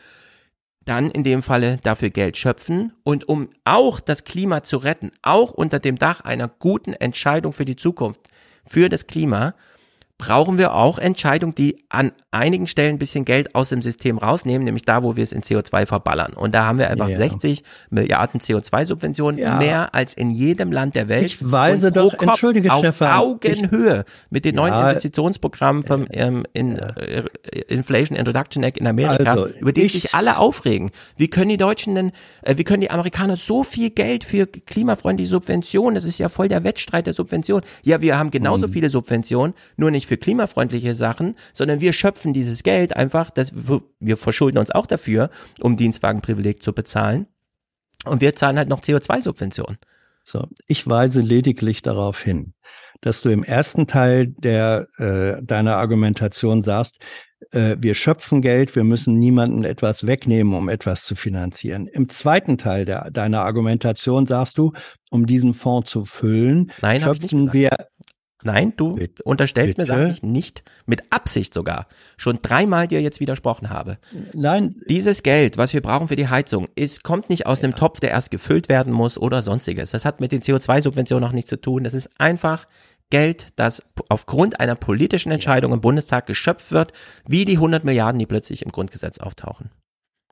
dann 0.88 1.10
in 1.10 1.22
dem 1.22 1.42
Falle 1.42 1.76
dafür 1.82 2.08
Geld 2.10 2.38
schöpfen 2.38 2.92
und 3.04 3.28
um 3.28 3.50
auch 3.64 4.00
das 4.00 4.24
Klima 4.24 4.62
zu 4.62 4.78
retten, 4.78 5.12
auch 5.22 5.52
unter 5.52 5.78
dem 5.78 5.96
Dach 5.96 6.22
einer 6.22 6.48
guten 6.48 6.94
Entscheidung 6.94 7.52
für 7.52 7.66
die 7.66 7.76
Zukunft, 7.76 8.20
für 8.66 8.88
das 8.88 9.06
Klima, 9.06 9.54
brauchen 10.18 10.58
wir 10.58 10.74
auch 10.74 10.98
Entscheidungen, 10.98 11.54
die 11.54 11.84
an 11.88 12.10
einigen 12.32 12.66
Stellen 12.66 12.96
ein 12.96 12.98
bisschen 12.98 13.24
Geld 13.24 13.54
aus 13.54 13.68
dem 13.68 13.82
System 13.82 14.18
rausnehmen, 14.18 14.64
nämlich 14.64 14.82
da, 14.84 15.04
wo 15.04 15.14
wir 15.14 15.22
es 15.22 15.30
in 15.32 15.42
CO2 15.42 15.86
verballern. 15.86 16.32
Und 16.32 16.54
da 16.56 16.64
haben 16.66 16.78
wir 16.78 16.90
einfach 16.90 17.08
Ja. 17.08 17.16
60 17.16 17.62
Milliarden 17.90 18.40
CO2-Subventionen, 18.40 19.38
Ja. 19.38 19.58
mehr 19.58 19.94
als 19.94 20.14
in 20.14 20.30
jedem 20.30 20.72
Land 20.72 20.96
der 20.96 21.06
Welt. 21.08 21.26
Ich 21.26 21.50
weise 21.50 21.92
doch- 21.92 22.16
Kopf 22.16 22.22
entschuldige, 22.30 22.72
auf 22.72 22.80
Stefan, 22.80 23.12
Augenhöhe 23.16 24.04
mit 24.28 24.44
den 24.44 24.56
neuen 24.56 24.72
Ja. 24.72 24.88
Investitionsprogrammen 24.90 25.84
vom 25.84 26.06
ähm, 26.10 26.44
in, 26.52 26.76
äh, 26.78 27.22
Inflation 27.68 28.16
Introduction 28.18 28.62
Act 28.64 28.76
in 28.78 28.88
Amerika, 28.88 29.30
Also, 29.32 29.46
über 29.46 29.72
die 29.72 29.82
ich- 29.82 29.92
sich 29.92 30.14
alle 30.16 30.38
aufregen. 30.38 30.90
Wie 31.16 31.28
können 31.28 31.50
die 31.50 31.56
Deutschen 31.56 31.94
denn, 31.94 32.10
äh, 32.42 32.56
wie 32.58 32.64
können 32.64 32.80
die 32.80 32.90
Amerikaner 32.90 33.36
so 33.36 33.62
viel 33.62 33.90
Geld 33.90 34.24
für 34.24 34.46
klimafreundliche 34.48 35.30
Subventionen, 35.30 35.94
das 35.94 36.04
ist 36.04 36.18
ja 36.18 36.28
voll 36.28 36.48
der 36.48 36.64
Wettstreit 36.64 37.06
der 37.06 37.14
Subventionen. 37.14 37.64
Ja, 37.84 38.00
wir 38.00 38.18
haben 38.18 38.32
genauso 38.32 38.66
Hm. 38.66 38.72
viele 38.72 38.88
Subventionen, 38.90 39.54
nur 39.76 39.92
nicht 39.92 40.07
für 40.08 40.16
klimafreundliche 40.16 40.94
Sachen, 40.94 41.36
sondern 41.52 41.80
wir 41.80 41.92
schöpfen 41.92 42.32
dieses 42.32 42.62
Geld 42.62 42.96
einfach, 42.96 43.30
dass 43.30 43.52
wir, 43.54 44.16
verschulden 44.16 44.58
uns 44.58 44.70
auch 44.70 44.86
dafür, 44.86 45.30
um 45.60 45.76
Dienstwagenprivileg 45.76 46.62
zu 46.62 46.72
bezahlen. 46.72 47.26
Und 48.04 48.20
wir 48.20 48.34
zahlen 48.34 48.58
halt 48.58 48.68
noch 48.68 48.80
CO2-Subventionen. 48.80 49.78
So, 50.24 50.46
ich 50.66 50.86
weise 50.86 51.20
lediglich 51.20 51.82
darauf 51.82 52.20
hin, 52.20 52.54
dass 53.00 53.22
du 53.22 53.30
im 53.30 53.44
ersten 53.44 53.86
Teil 53.86 54.26
der 54.26 54.86
äh, 54.98 55.42
deiner 55.42 55.76
Argumentation 55.76 56.62
sagst, 56.62 56.98
äh, 57.50 57.76
wir 57.78 57.94
schöpfen 57.94 58.42
Geld, 58.42 58.74
wir 58.76 58.84
müssen 58.84 59.18
niemandem 59.18 59.64
etwas 59.64 60.06
wegnehmen, 60.06 60.54
um 60.54 60.68
etwas 60.68 61.04
zu 61.04 61.14
finanzieren. 61.14 61.86
Im 61.86 62.08
zweiten 62.08 62.58
Teil 62.58 62.84
der, 62.84 63.10
deiner 63.10 63.40
Argumentation 63.40 64.26
sagst 64.26 64.58
du, 64.58 64.72
um 65.10 65.26
diesen 65.26 65.54
Fonds 65.54 65.90
zu 65.90 66.04
füllen, 66.04 66.72
Nein, 66.82 67.00
schöpfen 67.00 67.52
wir 67.52 67.70
Nein, 68.42 68.72
du 68.76 68.94
Bitte? 68.94 69.22
unterstellst 69.24 69.78
mir, 69.78 69.84
Bitte? 69.84 69.96
sag 69.98 70.10
ich 70.10 70.22
nicht, 70.22 70.62
mit 70.86 71.12
Absicht 71.12 71.52
sogar, 71.52 71.88
schon 72.16 72.38
dreimal 72.40 72.86
dir 72.86 73.02
jetzt 73.02 73.18
widersprochen 73.20 73.70
habe. 73.70 73.98
Nein, 74.32 74.76
Dieses 74.88 75.22
Geld, 75.22 75.56
was 75.56 75.72
wir 75.72 75.80
brauchen 75.80 76.08
für 76.08 76.16
die 76.16 76.28
Heizung, 76.28 76.68
ist, 76.76 77.02
kommt 77.02 77.30
nicht 77.30 77.46
aus 77.46 77.64
einem 77.64 77.74
Topf, 77.74 78.00
der 78.00 78.10
erst 78.10 78.30
gefüllt 78.30 78.68
werden 78.68 78.92
muss 78.92 79.18
oder 79.18 79.42
sonstiges. 79.42 79.90
Das 79.90 80.04
hat 80.04 80.20
mit 80.20 80.30
den 80.32 80.42
CO2-Subventionen 80.42 81.26
noch 81.26 81.32
nichts 81.32 81.50
zu 81.50 81.60
tun. 81.60 81.84
Das 81.84 81.94
ist 81.94 82.08
einfach 82.20 82.66
Geld, 83.10 83.48
das 83.56 83.82
aufgrund 84.08 84.60
einer 84.60 84.74
politischen 84.74 85.32
Entscheidung 85.32 85.72
im 85.72 85.80
Bundestag 85.80 86.26
geschöpft 86.26 86.70
wird, 86.72 86.92
wie 87.26 87.44
die 87.44 87.54
100 87.54 87.82
Milliarden, 87.84 88.18
die 88.18 88.26
plötzlich 88.26 88.62
im 88.62 88.70
Grundgesetz 88.70 89.18
auftauchen. 89.18 89.70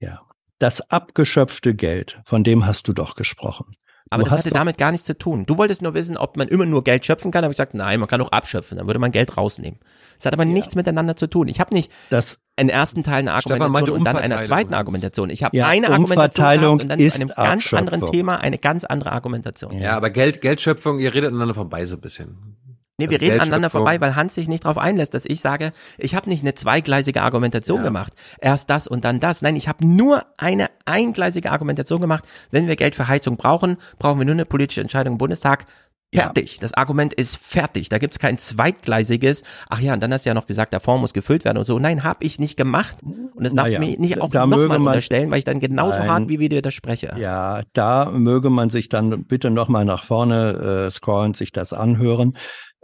Ja. 0.00 0.20
Das 0.58 0.90
abgeschöpfte 0.90 1.74
Geld, 1.74 2.18
von 2.24 2.42
dem 2.42 2.64
hast 2.66 2.88
du 2.88 2.94
doch 2.94 3.14
gesprochen. 3.14 3.76
Aber 4.10 4.22
du 4.22 4.30
das 4.30 4.38
hast 4.38 4.46
hatte 4.46 4.54
damit 4.54 4.78
gar 4.78 4.92
nichts 4.92 5.06
zu 5.06 5.18
tun. 5.18 5.46
Du 5.46 5.58
wolltest 5.58 5.82
nur 5.82 5.94
wissen, 5.94 6.16
ob 6.16 6.36
man 6.36 6.46
immer 6.48 6.64
nur 6.64 6.84
Geld 6.84 7.04
schöpfen 7.04 7.30
kann. 7.32 7.42
Aber 7.44 7.50
ich 7.50 7.56
gesagt, 7.56 7.74
nein, 7.74 7.98
man 7.98 8.08
kann 8.08 8.20
auch 8.20 8.30
abschöpfen. 8.30 8.78
Dann 8.78 8.86
würde 8.86 9.00
man 9.00 9.10
Geld 9.10 9.36
rausnehmen. 9.36 9.80
Das 10.16 10.26
hat 10.26 10.32
aber 10.32 10.44
nichts 10.44 10.76
miteinander 10.76 11.16
zu 11.16 11.26
tun. 11.26 11.48
Ich 11.48 11.58
habe 11.58 11.74
nicht 11.74 11.90
das, 12.10 12.38
einen 12.56 12.68
ersten 12.68 13.02
Teil 13.02 13.28
eine 13.28 13.40
Stefan 13.40 13.72
meinte 13.72 13.92
Argumentation 13.92 13.98
und 13.98 14.04
dann 14.04 14.16
eine 14.16 14.34
Umverteilung 14.34 14.46
zweiten. 14.46 14.74
Argumentation. 14.74 15.30
Ich 15.30 15.42
habe 15.42 15.56
Ja, 15.56 15.66
eine 15.66 15.90
Argumentation 15.90 16.80
und 16.80 16.88
dann 16.88 17.00
ist 17.00 17.16
einem 17.16 17.28
ganz 17.28 17.72
anderen. 17.72 18.06
Thema 18.06 18.36
eine 18.36 18.58
ganz 18.58 18.84
andere 18.84 19.12
Argumentation. 19.12 19.76
Ja, 19.78 19.96
aber 19.96 20.10
Geld, 20.10 20.40
Geldschöpfung, 20.40 21.00
ihr 21.00 21.12
redet 21.12 21.30
aneinander 21.30 21.54
vorbei 21.54 21.84
so 21.84 21.96
ein 21.96 22.00
bisschen. 22.00 22.56
Nee, 22.98 23.10
wir 23.10 23.18
Also 23.20 23.26
reden 23.26 23.40
aneinander 23.40 23.68
vorbei, 23.68 24.00
weil 24.00 24.16
Hans 24.16 24.34
sich 24.34 24.48
nicht 24.48 24.64
darauf 24.64 24.78
einlässt, 24.78 25.12
dass 25.12 25.26
ich 25.26 25.42
sage, 25.42 25.72
ich 25.98 26.14
habe 26.14 26.30
nicht 26.30 26.40
eine 26.40 26.54
zweigleisige 26.54 27.20
Argumentation 27.20 27.82
gemacht. 27.82 28.14
Erst 28.40 28.70
das 28.70 28.86
und 28.86 29.04
dann 29.04 29.20
das. 29.20 29.42
Nein, 29.42 29.56
ich 29.56 29.68
habe 29.68 29.86
nur 29.86 30.24
eine 30.38 30.70
eingleisige 30.86 31.52
Argumentation 31.52 32.00
gemacht. 32.00 32.24
Wenn 32.50 32.68
wir 32.68 32.76
Geld 32.76 32.94
für 32.94 33.06
Heizung 33.06 33.36
brauchen, 33.36 33.76
brauchen 33.98 34.18
wir 34.18 34.24
nur 34.24 34.34
eine 34.34 34.46
politische 34.46 34.80
Entscheidung 34.80 35.14
im 35.14 35.18
Bundestag. 35.18 35.66
Fertig. 36.14 36.58
Das 36.60 36.72
Argument 36.72 37.12
ist 37.12 37.36
fertig. 37.36 37.88
Da 37.88 37.98
gibt's 37.98 38.18
kein 38.18 38.38
zweitgleisiges. 38.38 39.42
Ach 39.68 39.80
ja, 39.80 39.92
und 39.92 40.02
dann 40.02 40.12
hast 40.12 40.24
du 40.24 40.30
ja 40.30 40.34
noch 40.34 40.46
gesagt, 40.46 40.72
der 40.72 40.80
Fonds 40.80 41.00
muss 41.00 41.12
gefüllt 41.12 41.44
werden 41.44 41.58
und 41.58 41.64
so. 41.64 41.78
Nein, 41.78 42.04
habe 42.04 42.24
ich 42.24 42.38
nicht 42.38 42.56
gemacht. 42.56 42.96
Und 43.02 43.44
das 43.44 43.54
darf 43.54 43.66
Naja, 43.66 43.82
ich 43.82 43.98
mir 43.98 44.00
nicht 44.00 44.20
auch 44.20 44.32
nochmal 44.32 44.78
unterstellen, 44.78 45.30
weil 45.30 45.38
ich 45.38 45.44
dann 45.44 45.60
genauso 45.60 45.98
Nein. 45.98 46.08
hart 46.08 46.28
wie 46.28 46.40
wir 46.40 46.48
dir 46.48 46.62
das 46.62 46.72
spreche. 46.72 47.14
Ja, 47.18 47.62
da 47.74 48.10
möge 48.10 48.48
man 48.48 48.70
sich 48.70 48.88
dann 48.88 49.24
bitte 49.24 49.50
nochmal 49.50 49.84
nach 49.84 50.04
vorne 50.04 50.86
äh, 50.86 50.90
scrollen, 50.90 51.34
sich 51.34 51.52
das 51.52 51.72
anhören. 51.74 52.36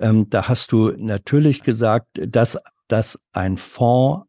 Ähm, 0.02 0.28
da 0.28 0.48
hast 0.48 0.72
du 0.72 0.92
natürlich 0.98 1.62
gesagt, 1.62 2.08
dass, 2.14 2.58
dass 2.88 3.18
ein 3.32 3.56
Fonds 3.56 4.26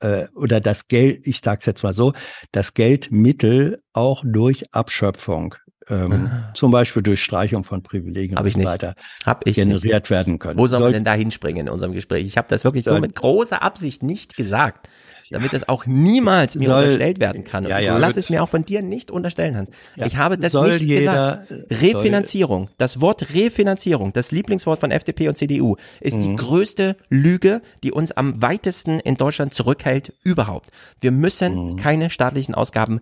äh, 0.00 0.26
oder 0.34 0.60
das 0.60 0.88
Geld, 0.88 1.26
ich 1.26 1.40
sage 1.40 1.60
es 1.60 1.66
jetzt 1.66 1.82
mal 1.82 1.92
so, 1.92 2.14
das 2.52 2.74
Geldmittel 2.74 3.82
auch 3.92 4.22
durch 4.26 4.72
Abschöpfung, 4.72 5.54
ähm, 5.88 6.30
zum 6.54 6.70
Beispiel 6.72 7.02
durch 7.02 7.22
Streichung 7.22 7.64
von 7.64 7.82
Privilegien 7.82 8.38
Hab 8.38 8.46
ich 8.46 8.54
und 8.54 8.62
so 8.62 8.68
nicht. 8.68 8.72
weiter, 8.82 8.94
Hab 9.26 9.46
ich 9.46 9.56
generiert 9.56 10.08
werden 10.10 10.38
können. 10.38 10.58
Wo 10.58 10.66
sollen 10.66 10.80
wir 10.80 10.84
Soll- 10.86 10.92
denn 10.94 11.04
da 11.04 11.14
hinspringen 11.14 11.66
in 11.66 11.72
unserem 11.72 11.92
Gespräch? 11.92 12.26
Ich 12.26 12.36
habe 12.38 12.48
das 12.48 12.64
wirklich 12.64 12.84
so 12.84 12.98
mit 12.98 13.14
großer 13.14 13.62
Absicht 13.62 14.02
nicht 14.02 14.36
gesagt, 14.36 14.88
damit 15.30 15.52
es 15.52 15.68
auch 15.68 15.86
niemals 15.86 16.54
mir 16.56 16.66
Soll- 16.68 16.82
unterstellt 16.84 17.20
werden 17.20 17.44
kann. 17.44 17.64
Ja, 17.66 17.78
ja. 17.78 17.96
lass 17.98 18.16
es 18.16 18.30
mir 18.30 18.42
auch 18.42 18.48
von 18.48 18.64
dir 18.64 18.82
nicht 18.82 19.10
unterstellen, 19.10 19.56
Hans. 19.56 19.70
Ja. 19.96 20.06
Ich 20.06 20.16
habe 20.16 20.36
das 20.38 20.52
Soll 20.52 20.72
nicht 20.72 20.82
jeder- 20.82 21.44
gesagt. 21.48 21.82
Refinanzierung, 21.82 22.68
das 22.78 23.00
Wort 23.00 23.32
Refinanzierung, 23.34 24.12
das 24.12 24.32
Lieblingswort 24.32 24.80
von 24.80 24.90
FDP 24.90 25.28
und 25.28 25.36
CDU, 25.36 25.76
ist 26.00 26.16
Mhm. 26.16 26.20
die 26.22 26.36
größte 26.36 26.96
Lüge, 27.08 27.62
die 27.82 27.92
uns 27.92 28.12
am 28.12 28.42
weitesten 28.42 28.98
in 29.00 29.16
Deutschland 29.16 29.54
zurückhält 29.54 30.12
überhaupt. 30.24 30.70
Wir 31.00 31.10
müssen 31.12 31.72
Mhm. 31.72 31.76
keine 31.76 32.10
staatlichen 32.10 32.54
Ausgaben 32.54 33.00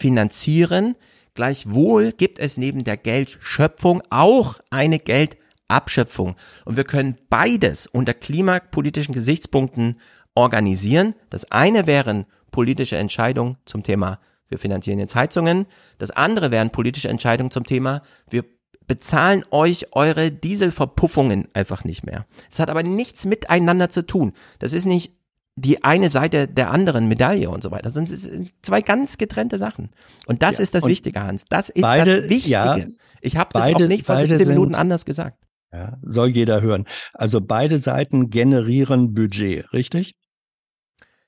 refinanzieren. 0.00 0.94
Gleichwohl 1.34 2.12
gibt 2.12 2.38
es 2.38 2.56
neben 2.56 2.84
der 2.84 2.96
Geldschöpfung 2.96 4.02
auch 4.10 4.58
eine 4.70 4.98
Geldabschöpfung. 4.98 6.34
Und 6.64 6.76
wir 6.76 6.84
können 6.84 7.16
beides 7.28 7.86
unter 7.86 8.14
klimapolitischen 8.14 9.14
Gesichtspunkten 9.14 9.96
organisieren. 10.36 11.14
Das 11.30 11.50
eine 11.50 11.86
wären 11.86 12.26
politische 12.52 12.96
Entscheidungen 12.96 13.56
zum 13.64 13.82
Thema, 13.82 14.20
wir 14.48 14.58
finanzieren 14.58 14.98
jetzt 15.00 15.16
Heizungen. 15.16 15.66
Das 15.98 16.10
andere 16.12 16.50
wären 16.52 16.70
politische 16.70 17.08
Entscheidungen 17.08 17.50
zum 17.50 17.64
Thema, 17.64 18.02
wir 18.30 18.44
bezahlen 18.86 19.42
euch 19.50 19.86
eure 19.92 20.30
Dieselverpuffungen 20.30 21.48
einfach 21.54 21.82
nicht 21.84 22.04
mehr. 22.06 22.26
Das 22.50 22.60
hat 22.60 22.70
aber 22.70 22.84
nichts 22.84 23.26
miteinander 23.26 23.90
zu 23.90 24.06
tun. 24.06 24.32
Das 24.60 24.72
ist 24.72 24.84
nicht 24.84 25.12
die 25.56 25.82
eine 25.82 26.10
Seite 26.10 26.46
der 26.46 26.70
anderen 26.70 27.08
Medaille 27.08 27.48
und 27.50 27.62
so 27.62 27.70
weiter. 27.70 27.84
Das 27.84 27.94
sind, 27.94 28.12
das 28.12 28.22
sind 28.22 28.52
zwei 28.62 28.82
ganz 28.82 29.16
getrennte 29.18 29.58
Sachen. 29.58 29.90
Und 30.26 30.42
das 30.42 30.58
Ja, 30.58 30.62
ist 30.62 30.74
das 30.74 30.84
Wichtige, 30.84 31.22
Hans. 31.22 31.46
Das 31.48 31.70
ist 31.70 31.80
beide- 31.82 32.20
das 32.20 32.30
Wichtige. 32.30 32.52
ja, 32.52 32.76
ich 33.22 33.36
habe 33.38 33.50
das 33.54 33.66
auch 33.74 33.78
nicht 33.80 34.06
vor 34.06 34.16
beide 34.16 34.36
17 34.36 34.48
Minuten 34.54 34.74
anders 34.74 35.04
gesagt. 35.06 35.38
Ja, 35.72 35.96
soll 36.02 36.28
jeder 36.28 36.60
hören. 36.60 36.84
Also 37.14 37.40
beide 37.40 37.78
Seiten 37.78 38.30
generieren 38.30 39.14
Budget, 39.14 39.72
richtig? 39.72 40.14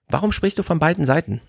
Warum 0.08 0.32
sprichst 0.32 0.58
du 0.58 0.62
von 0.62 0.78
beiden 0.78 1.04
Seiten? 1.04 1.40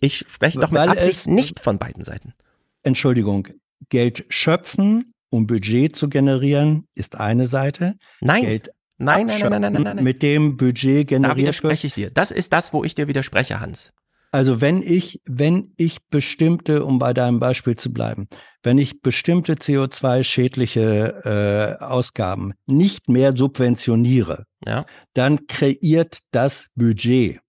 Ich 0.00 0.18
spreche 0.28 0.60
doch 0.60 0.70
mit 0.70 0.80
Weil 0.80 0.90
Absicht 0.90 1.10
es- 1.20 1.26
nicht 1.26 1.60
von 1.60 1.78
beiden 1.78 2.04
Seiten. 2.04 2.34
Entschuldigung, 2.82 3.48
Geld 3.88 4.24
schöpfen, 4.28 5.12
um 5.30 5.46
Budget 5.46 5.96
zu 5.96 6.08
generieren, 6.08 6.86
ist 6.94 7.16
eine 7.18 7.46
Seite. 7.46 7.96
Nein. 8.20 8.42
Geld 8.42 8.70
Nein, 8.96 9.26
nein, 9.26 9.28
nein, 9.40 9.40
nein, 9.40 9.50
nein, 9.50 9.60
nein, 9.60 9.64
abschöpfen, 9.76 9.96
nein. 9.96 10.04
Mit 10.04 10.22
dem 10.22 10.56
Budget 10.56 11.10
Da 11.10 11.16
generiert 11.16 11.36
wird. 11.36 11.38
widerspreche 11.38 11.86
ich 11.88 11.94
dir. 11.94 12.10
Das 12.10 12.30
ist 12.30 12.52
das, 12.52 12.72
wo 12.72 12.84
ich 12.84 12.94
dir 12.94 13.08
widerspreche, 13.08 13.58
Hans. 13.58 13.92
Also 14.30 14.60
wenn 14.60 14.82
ich, 14.82 15.20
wenn 15.26 15.72
ich 15.76 15.98
bestimmte, 16.10 16.84
um 16.84 16.98
bei 17.00 17.12
deinem 17.12 17.40
Beispiel 17.40 17.74
zu 17.76 17.92
bleiben, 17.92 18.28
wenn 18.62 18.78
ich 18.78 19.02
bestimmte 19.02 19.54
CO2-schädliche 19.54 21.76
äh, 21.80 21.84
Ausgaben 21.84 22.54
nicht 22.66 23.08
mehr 23.08 23.36
subventioniere, 23.36 24.44
Ja. 24.66 24.86
dann 25.14 25.46
kreiert 25.46 26.20
das 26.30 26.68
Budget. 26.74 27.40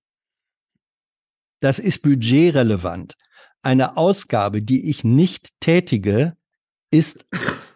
Das 1.60 1.80
ist 1.80 2.02
budgetrelevant. 2.02 3.16
Eine 3.64 3.98
Ausgabe, 3.98 4.62
die 4.62 4.90
ich 4.90 5.04
nicht 5.04 5.50
tätige, 5.60 6.36
ist 6.92 7.26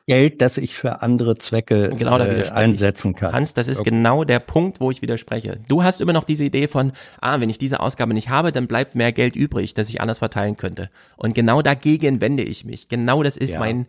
Geld, 0.06 0.42
das 0.42 0.58
ich 0.58 0.76
für 0.76 1.02
andere 1.02 1.38
Zwecke 1.38 1.90
Genau, 1.96 2.18
äh, 2.20 2.48
einsetzen 2.50 3.14
kann. 3.16 3.34
Hans, 3.34 3.54
das 3.54 3.68
ist 3.68 3.80
Okay. 3.82 3.92
genau 3.92 4.24
der 4.24 4.40
Punkt, 4.40 4.80
wo 4.82 4.90
ich 4.92 5.02
widerspreche. 5.02 5.60
Du 5.68 5.84
hast 5.84 6.02
immer 6.02 6.14
noch 6.14 6.24
diese 6.24 6.44
Idee 6.44 6.68
von, 6.68 6.94
ah, 7.22 7.40
wenn 7.40 7.50
ich 7.50 7.58
diese 7.60 7.80
Ausgabe 7.80 8.14
nicht 8.14 8.30
habe, 8.30 8.52
dann 8.52 8.68
bleibt 8.68 8.96
mehr 8.96 9.12
Geld 9.12 9.36
übrig, 9.36 9.74
das 9.76 9.90
ich 9.90 10.02
anders 10.02 10.20
verteilen 10.20 10.58
könnte. 10.58 10.90
Und 11.16 11.36
genau 11.36 11.62
dagegen 11.62 12.22
wende 12.22 12.44
ich 12.44 12.66
mich. 12.66 12.88
Genau 12.88 13.22
das 13.24 13.38
ist 13.38 13.54
Ja. 13.54 13.60
mein 13.60 13.86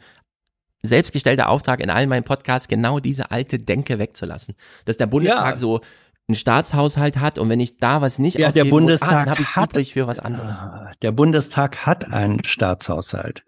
selbstgestellter 0.82 1.48
Auftrag 1.48 1.80
in 1.80 1.90
allen 1.90 2.08
meinen 2.08 2.24
Podcasts, 2.24 2.68
genau 2.68 3.00
diese 3.00 3.30
alte 3.30 3.58
Denke 3.58 3.98
wegzulassen. 3.98 4.54
Dass 4.86 4.96
der 4.96 5.06
Bundestag 5.06 5.50
Ja. 5.54 5.56
so 5.56 5.80
einen 6.30 6.34
Staatshaushalt 6.36 7.18
hat 7.20 7.38
und 7.38 7.48
wenn 7.48 7.60
ich 7.60 7.76
da 7.78 8.00
was 8.00 8.18
nicht 8.18 8.34
Ja, 8.38 8.50
der 8.50 8.62
ausgebe, 8.62 8.70
Bundestag 8.70 9.08
ah, 9.12 9.18
dann 9.24 9.30
habe 9.30 9.42
ich 9.42 9.56
hat- 9.56 9.70
übrig 9.72 9.92
für 9.92 10.06
was 10.06 10.18
anderes. 10.20 10.56
Der 11.02 11.12
Bundestag 11.12 11.86
hat 11.86 12.10
einen 12.12 12.42
Staatshaushalt. 12.44 13.44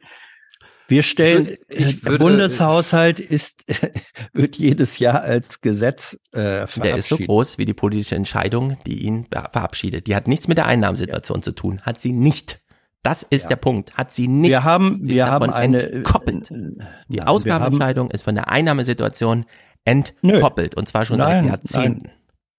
Wir 0.89 1.03
stellen, 1.03 1.47
Ich 1.47 1.51
würd- 1.53 1.89
ich 1.89 2.01
der 2.03 2.11
würde- 2.13 2.25
Bundeshaushalt 2.25 3.19
ist, 3.21 3.65
wird 4.35 4.57
jedes 4.57 4.99
Jahr 4.99 5.23
als 5.23 5.61
Gesetz 5.63 6.19
äh, 6.33 6.41
verabschiedet. 6.67 6.85
Der 6.85 6.97
ist 6.97 7.09
so 7.09 7.17
groß 7.17 7.57
wie 7.59 7.65
die 7.65 7.73
politische 7.73 8.15
Entscheidung, 8.15 8.77
die 8.87 9.05
ihn 9.05 9.27
verabschiedet. 9.31 10.07
Die 10.07 10.15
hat 10.15 10.29
nichts 10.29 10.49
mit 10.49 10.59
der 10.59 10.67
Einnahmensituation 10.67 11.43
zu 11.43 11.53
tun. 11.53 11.81
Hat 11.83 11.99
sie 11.99 12.13
nicht. 12.13 12.61
Das 13.03 13.23
ist 13.29 13.49
der 13.49 13.57
Punkt. 13.57 13.95
Hat 13.97 14.13
sie 14.13 14.29
nicht. 14.29 14.51
Wir 14.51 14.65
haben, 14.65 14.99
Sie 15.03 15.15
wir 15.15 15.27
haben 15.27 15.41
davon 15.49 15.55
eine, 15.55 15.91
entkoppelt. 15.91 16.51
Die 16.51 16.55
Nein, 16.55 16.87
wir 17.09 17.29
Ausgabenentscheidung 17.29 18.11
ist 18.11 18.23
von 18.23 18.35
der 18.35 18.49
Einnahmesituation 18.49 19.45
entkoppelt. 19.85 20.77
Und 20.77 20.89
zwar 20.89 21.05
schon 21.05 21.19
seit 21.19 21.29
Nein, 21.29 21.47
Jahrzehnten. 21.47 22.03
Nein, 22.05 22.13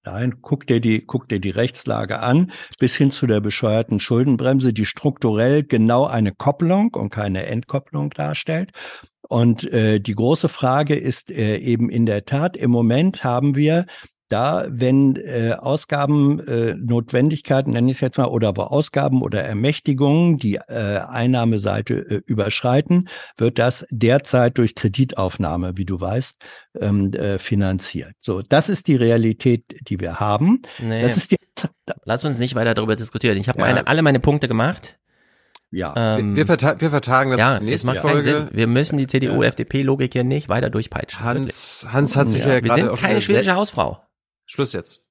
nein, 0.06 0.36
guck 0.42 0.68
dir 0.68 0.80
die, 0.80 1.06
guck 1.06 1.30
dir 1.30 1.40
die 1.40 1.50
Rechtslage 1.50 2.20
an, 2.20 2.52
bis 2.80 2.96
hin 2.96 3.12
zu 3.12 3.28
der 3.28 3.42
bescheuerten 3.42 4.00
Schuldenbremse, 4.00 4.74
die 4.74 4.86
strukturell 4.86 5.64
genau 5.64 6.06
eine 6.06 6.32
Kopplung 6.32 6.94
und 6.94 7.10
keine 7.10 7.46
Entkopplung 7.46 8.10
darstellt. 8.12 8.72
Und 9.30 9.72
äh, 9.72 10.00
die 10.00 10.16
große 10.16 10.50
Frage 10.50 10.96
ist 10.96 11.32
äh, 11.32 11.58
eben 11.58 11.90
in 11.90 12.06
der 12.06 12.26
Tat, 12.26 12.58
im 12.58 12.72
Moment 12.72 13.24
haben 13.24 13.56
wir 13.56 13.86
da, 14.30 14.66
wenn 14.70 15.16
äh, 15.16 15.54
Ausgaben, 15.58 16.40
äh, 16.40 16.76
Notwendigkeiten, 16.76 17.72
nenne 17.72 17.92
ich 17.92 17.98
es 17.98 18.02
jetzt 18.02 18.18
mal, 18.18 18.26
oder 18.26 18.48
aber 18.50 18.72
Ausgaben 18.72 19.22
oder 19.22 19.44
Ermächtigungen 19.44 20.38
die 20.38 20.56
äh, 20.56 21.00
Einnahmeseite 21.08 21.94
äh, 21.94 22.22
überschreiten, 22.26 23.10
wird 23.38 23.60
das 23.60 23.86
derzeit 23.92 24.58
durch 24.58 24.76
Kreditaufnahme, 24.76 25.74
wie 25.76 25.86
du 25.86 26.00
weißt, 26.02 26.42
ähm, 26.82 27.12
äh, 27.14 27.38
finanziert. 27.38 28.14
So, 28.22 28.42
das 28.42 28.70
ist 28.70 28.88
die 28.88 28.96
Realität, 28.96 29.64
die 29.88 30.00
wir 30.00 30.20
haben. 30.20 30.62
Nee. 30.80 31.02
Das 31.04 31.18
ist 31.18 31.32
die, 31.32 31.38
Lass 32.06 32.26
uns 32.26 32.40
nicht 32.40 32.56
weiter 32.56 32.74
darüber 32.74 32.96
diskutieren. 32.96 33.38
Ich 33.38 33.48
habe 33.50 33.60
Ja. 33.60 33.66
meine, 33.66 33.88
alle 33.88 34.02
meine 34.02 34.20
Punkte 34.20 34.48
gemacht. 34.48 34.98
ja. 35.72 35.94
Ähm, 36.18 36.32
wir, 36.32 36.38
wir, 36.38 36.46
verta 36.48 36.80
wir 36.80 36.90
vertagen 36.90 37.32
das 37.32 37.40
ja, 37.40 37.60
die 37.60 37.66
das 37.66 37.84
nächste 37.84 37.88
macht 37.88 38.02
keinen 38.02 38.22
Sinn. 38.22 38.34
Folge. 38.34 38.50
Wir 38.54 38.68
müssen 38.68 38.98
die 38.98 39.08
CDU-FDP-Logik 39.08 40.14
hier 40.14 40.24
nicht 40.24 40.50
weiter 40.50 40.70
durchpeitschen. 40.70 41.24
Hans, 41.24 41.88
Hans 41.92 42.16
hat 42.16 42.30
sich 42.30 42.44
ja, 42.46 42.54
wir 42.56 42.62
gerade 42.62 42.82
sind 42.82 42.90
auch 42.90 43.00
keine 43.00 43.22
schwedische 43.22 43.56
Hausfrau. 43.56 44.00
Schluss 44.54 44.74
jetzt. 44.74 45.02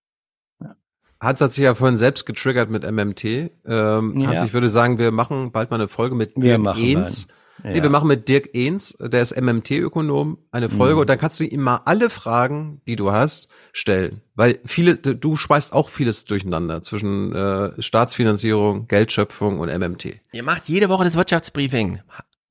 Hans 1.20 1.40
hat 1.40 1.52
sich 1.52 1.62
ja 1.64 1.74
vorhin 1.74 1.98
selbst 1.98 2.26
getriggert 2.26 2.70
mit 2.70 2.84
MMT. 2.84 3.24
Ähm, 3.24 4.26
Hans, 4.26 4.40
Ja. 4.40 4.44
ich 4.44 4.52
würde 4.52 4.68
sagen, 4.68 4.98
wir 4.98 5.10
machen 5.12 5.52
bald 5.52 5.70
mal 5.70 5.76
eine 5.76 5.88
Folge 5.88 6.14
mit 6.14 6.32
Wir 6.36 6.58
Dirk 6.58 6.78
Ehns. 6.78 7.26
mal. 7.28 7.34
Nee, 7.70 7.76
Ja. 7.78 7.82
wir 7.84 7.90
machen 7.90 8.08
mit 8.08 8.28
Dirk 8.28 8.54
Ehns, 8.54 8.96
der 9.00 9.20
ist 9.22 9.32
MMT-Ökonom, 9.36 10.38
eine 10.50 10.68
Folge 10.68 10.94
Mhm. 10.94 11.00
und 11.02 11.10
dann 11.10 11.18
kannst 11.18 11.38
du 11.38 11.44
ihm 11.44 11.60
mal 11.60 11.80
alle 11.84 12.08
Fragen, 12.10 12.80
die 12.88 12.96
du 12.96 13.12
hast, 13.12 13.48
stellen. 13.72 14.20
Weil 14.34 14.58
viele, 14.64 14.96
du 14.96 15.14
du 15.14 15.36
schmeißt 15.36 15.72
auch 15.72 15.88
vieles 15.90 16.24
durcheinander 16.24 16.82
zwischen 16.82 17.32
äh, 17.32 17.80
Staatsfinanzierung, 17.80 18.88
Geldschöpfung 18.88 19.60
und 19.60 19.68
MMT. 19.68 20.20
Ihr 20.32 20.42
macht 20.42 20.68
jede 20.68 20.88
Woche 20.88 21.04
das 21.04 21.14
Wirtschaftsbriefing. 21.14 22.00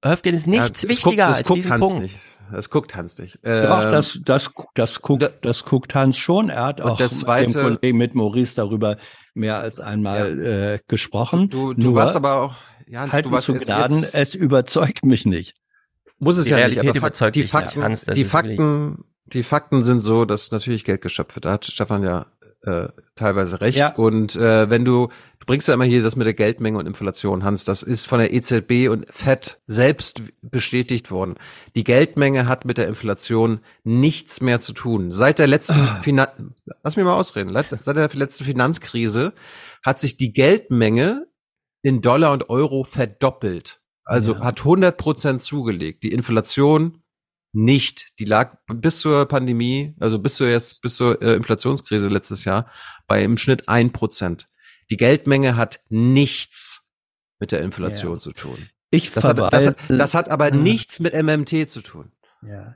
Höfgen 0.03 0.33
ist 0.33 0.47
nichts 0.47 0.81
Ja, 0.83 0.87
das 0.87 0.89
wichtiger 0.89 1.09
guckt, 1.09 1.19
das 1.29 1.37
als 1.39 1.47
guckt 1.47 1.57
diesen 1.57 1.71
Hans 1.71 1.83
Punkt. 1.89 2.01
nicht. 2.03 2.19
Das 2.51 2.69
guckt 2.69 2.95
Hans 2.95 3.17
nicht. 3.17 3.35
Doch, 3.43 3.49
Ähm, 3.49 3.91
das, 3.91 4.19
das, 4.23 4.51
das, 4.75 5.01
guckt, 5.01 5.31
das 5.41 5.65
guckt 5.65 5.95
Hans 5.95 6.17
schon. 6.17 6.49
Er 6.49 6.65
hat 6.65 6.81
auch 6.81 6.97
das 6.97 7.19
Zweite- 7.19 7.47
mit 7.47 7.55
dem 7.55 7.75
Kollegen 7.77 7.97
mit 7.97 8.15
Maurice 8.15 8.55
darüber 8.55 8.97
mehr 9.33 9.57
als 9.59 9.79
einmal 9.79 10.39
äh, 10.39 10.79
gesprochen. 10.87 11.49
Du, 11.49 11.73
du 11.73 11.81
Nur 11.81 11.95
warst 11.95 12.15
aber 12.15 12.35
auch, 12.41 12.55
ja, 12.87 13.01
Hans, 13.01 13.13
halt 13.13 13.25
du 13.25 13.31
warst 13.31 13.45
zu 13.45 13.53
jetzt, 13.53 13.65
Gnaden, 13.65 13.99
jetzt, 14.01 14.15
es 14.15 14.35
überzeugt 14.35 15.05
mich 15.05 15.25
nicht. 15.25 15.55
muss 16.19 16.37
es 16.37 16.45
Die 16.45 16.51
ja 16.51 16.57
Realität 16.57 16.83
nicht, 16.83 16.89
aber 16.91 16.97
überzeugt 16.99 17.35
die 17.35 17.41
dich 17.43 17.53
nicht, 17.53 17.63
Fakten, 17.63 17.83
Hans, 17.83 18.05
das 18.05 18.15
die 18.15 18.25
Fakten, 18.25 19.05
die 19.25 19.43
Fakten 19.43 19.83
sind 19.83 20.01
so, 20.01 20.25
dass 20.25 20.51
natürlich 20.51 20.83
Geld 20.83 21.01
geschöpft 21.01 21.35
wird. 21.35 21.45
Da 21.45 21.51
hat 21.53 21.65
Stefan 21.65 22.03
ja 22.03 22.25
äh, 22.63 22.89
teilweise 23.15 23.61
recht. 23.61 23.77
Ja. 23.77 23.93
Und 23.95 24.35
äh, 24.35 24.69
wenn 24.69 24.85
du, 24.85 25.07
du 25.39 25.45
bringst 25.45 25.67
ja 25.67 25.73
immer 25.73 25.85
hier 25.85 26.03
das 26.03 26.15
mit 26.15 26.25
der 26.25 26.33
Geldmenge 26.33 26.77
und 26.77 26.85
Inflation, 26.85 27.43
Hans, 27.43 27.65
das 27.65 27.83
ist 27.83 28.05
von 28.05 28.19
der 28.19 28.33
EZB 28.33 28.89
und 28.89 29.07
FED 29.11 29.61
selbst 29.67 30.21
bestätigt 30.41 31.11
worden. 31.11 31.35
Die 31.75 31.83
Geldmenge 31.83 32.47
hat 32.47 32.65
mit 32.65 32.77
der 32.77 32.87
Inflation 32.87 33.61
nichts 33.83 34.41
mehr 34.41 34.61
zu 34.61 34.73
tun. 34.73 35.11
Seit 35.11 35.39
der 35.39 35.47
letzten 35.47 35.81
Ah. 35.81 36.01
Finan 36.01 36.55
lass 36.83 36.95
mich 36.95 37.05
mal 37.05 37.15
ausreden, 37.15 37.53
seit 37.53 37.95
der 37.95 38.09
letzten 38.13 38.43
Finanzkrise 38.45 39.33
hat 39.83 39.99
sich 39.99 40.17
die 40.17 40.31
Geldmenge 40.31 41.27
in 41.81 42.01
Dollar 42.01 42.31
und 42.33 42.49
Euro 42.49 42.83
verdoppelt. 42.83 43.79
Also 44.03 44.39
hat 44.39 44.59
100 44.59 44.97
Prozent 44.97 45.41
zugelegt. 45.41 46.03
Die 46.03 46.11
Inflation 46.11 47.00
nicht. 47.53 48.07
Die 48.19 48.25
lag 48.25 48.57
bis 48.67 48.99
zur 48.99 49.25
Pandemie, 49.27 49.95
also 49.99 50.19
bis 50.19 50.35
zur 50.35 50.47
jetzt, 50.49 50.81
bis 50.81 50.95
zur 50.95 51.21
äh, 51.21 51.35
Inflationskrise 51.35 52.07
letztes 52.07 52.45
Jahr 52.45 52.69
bei 53.07 53.23
im 53.23 53.37
Schnitt 53.37 53.67
ein 53.67 53.91
Prozent. 53.91 54.47
Die 54.89 54.97
Geldmenge 54.97 55.55
hat 55.55 55.79
nichts 55.89 56.81
mit 57.39 57.51
der 57.51 57.61
Inflation 57.61 58.13
Ja. 58.13 58.19
zu 58.19 58.31
tun. 58.33 58.69
Ich 58.89 59.11
Das 59.11 59.23
hat, 59.23 59.39
das, 59.53 59.75
das 59.87 60.13
hat 60.13 60.29
aber 60.29 60.49
Ja. 60.49 60.55
nichts 60.55 60.99
mit 60.99 61.13
MMT 61.13 61.69
zu 61.69 61.81
tun. 61.81 62.11
Ja. 62.41 62.75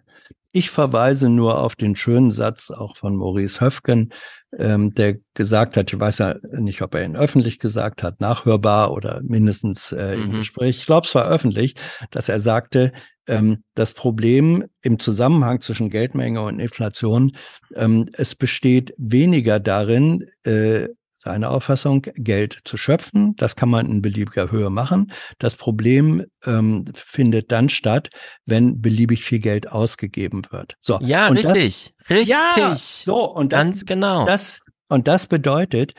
Ich 0.51 0.69
verweise 0.69 1.29
nur 1.29 1.59
auf 1.59 1.75
den 1.75 1.95
schönen 1.97 2.31
Satz 2.31 2.71
auch 2.71 2.95
von 2.95 3.15
Maurice 3.17 3.59
Höfgen, 3.59 4.13
ähm, 4.57 4.93
der 4.93 5.17
gesagt 5.33 5.75
hat, 5.75 5.91
ich 5.91 5.99
weiß 5.99 6.19
ja 6.19 6.35
nicht, 6.53 6.81
ob 6.81 6.95
er 6.95 7.03
ihn 7.03 7.17
öffentlich 7.17 7.59
gesagt 7.59 8.03
hat, 8.03 8.21
nachhörbar 8.21 8.91
oder 8.93 9.21
mindestens 9.21 9.91
äh, 9.91 10.13
im 10.13 10.29
Mhm. 10.29 10.37
Gespräch, 10.39 10.77
ich 10.79 10.85
glaube 10.85 11.05
es 11.07 11.13
war 11.13 11.27
öffentlich, 11.27 11.75
dass 12.11 12.29
er 12.29 12.39
sagte, 12.39 12.93
ähm, 13.27 13.63
das 13.73 13.91
Problem 13.91 14.63
im 14.81 14.97
Zusammenhang 14.99 15.59
zwischen 15.59 15.89
Geldmenge 15.89 16.41
und 16.41 16.59
Inflation, 16.59 17.31
ähm, 17.75 18.07
es 18.13 18.35
besteht 18.35 18.93
weniger 18.97 19.59
darin, 19.59 20.25
äh, 20.43 20.87
seine 21.25 21.49
Auffassung, 21.49 22.03
Geld 22.15 22.59
zu 22.63 22.77
schöpfen. 22.77 23.35
Das 23.35 23.55
kann 23.55 23.67
man 23.67 23.87
in 23.87 24.01
beliebiger 24.01 24.51
Höhe 24.51 24.69
machen. 24.69 25.11
Das 25.39 25.55
Problem 25.55 26.23
ähm, 26.45 26.85
findet 26.93 27.51
dann 27.51 27.67
statt, 27.69 28.09
wenn 28.45 28.79
beliebig 28.79 29.23
viel 29.23 29.39
Geld 29.39 29.71
ausgegeben 29.71 30.43
wird. 30.51 30.75
So. 30.79 30.99
Ja, 31.01 31.27
und 31.27 31.43
das- 31.43 31.55
richtig. 31.55 31.93
Richtig. 32.09 32.29
Ja, 32.29 32.75
so, 32.77 33.29
und 33.29 33.51
das, 33.51 33.59
Ganz 33.65 33.85
genau. 33.85 34.25
Das, 34.25 34.59
und 34.87 35.07
das 35.07 35.25
bedeutet, 35.25 35.93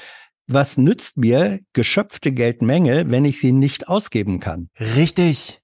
was 0.46 0.76
nützt 0.76 1.16
mir 1.16 1.58
geschöpfte 1.72 2.30
Geldmenge, 2.30 3.10
wenn 3.10 3.24
ich 3.24 3.40
sie 3.40 3.50
nicht 3.50 3.88
ausgeben 3.88 4.38
kann? 4.38 4.68
Richtig. 4.78 5.60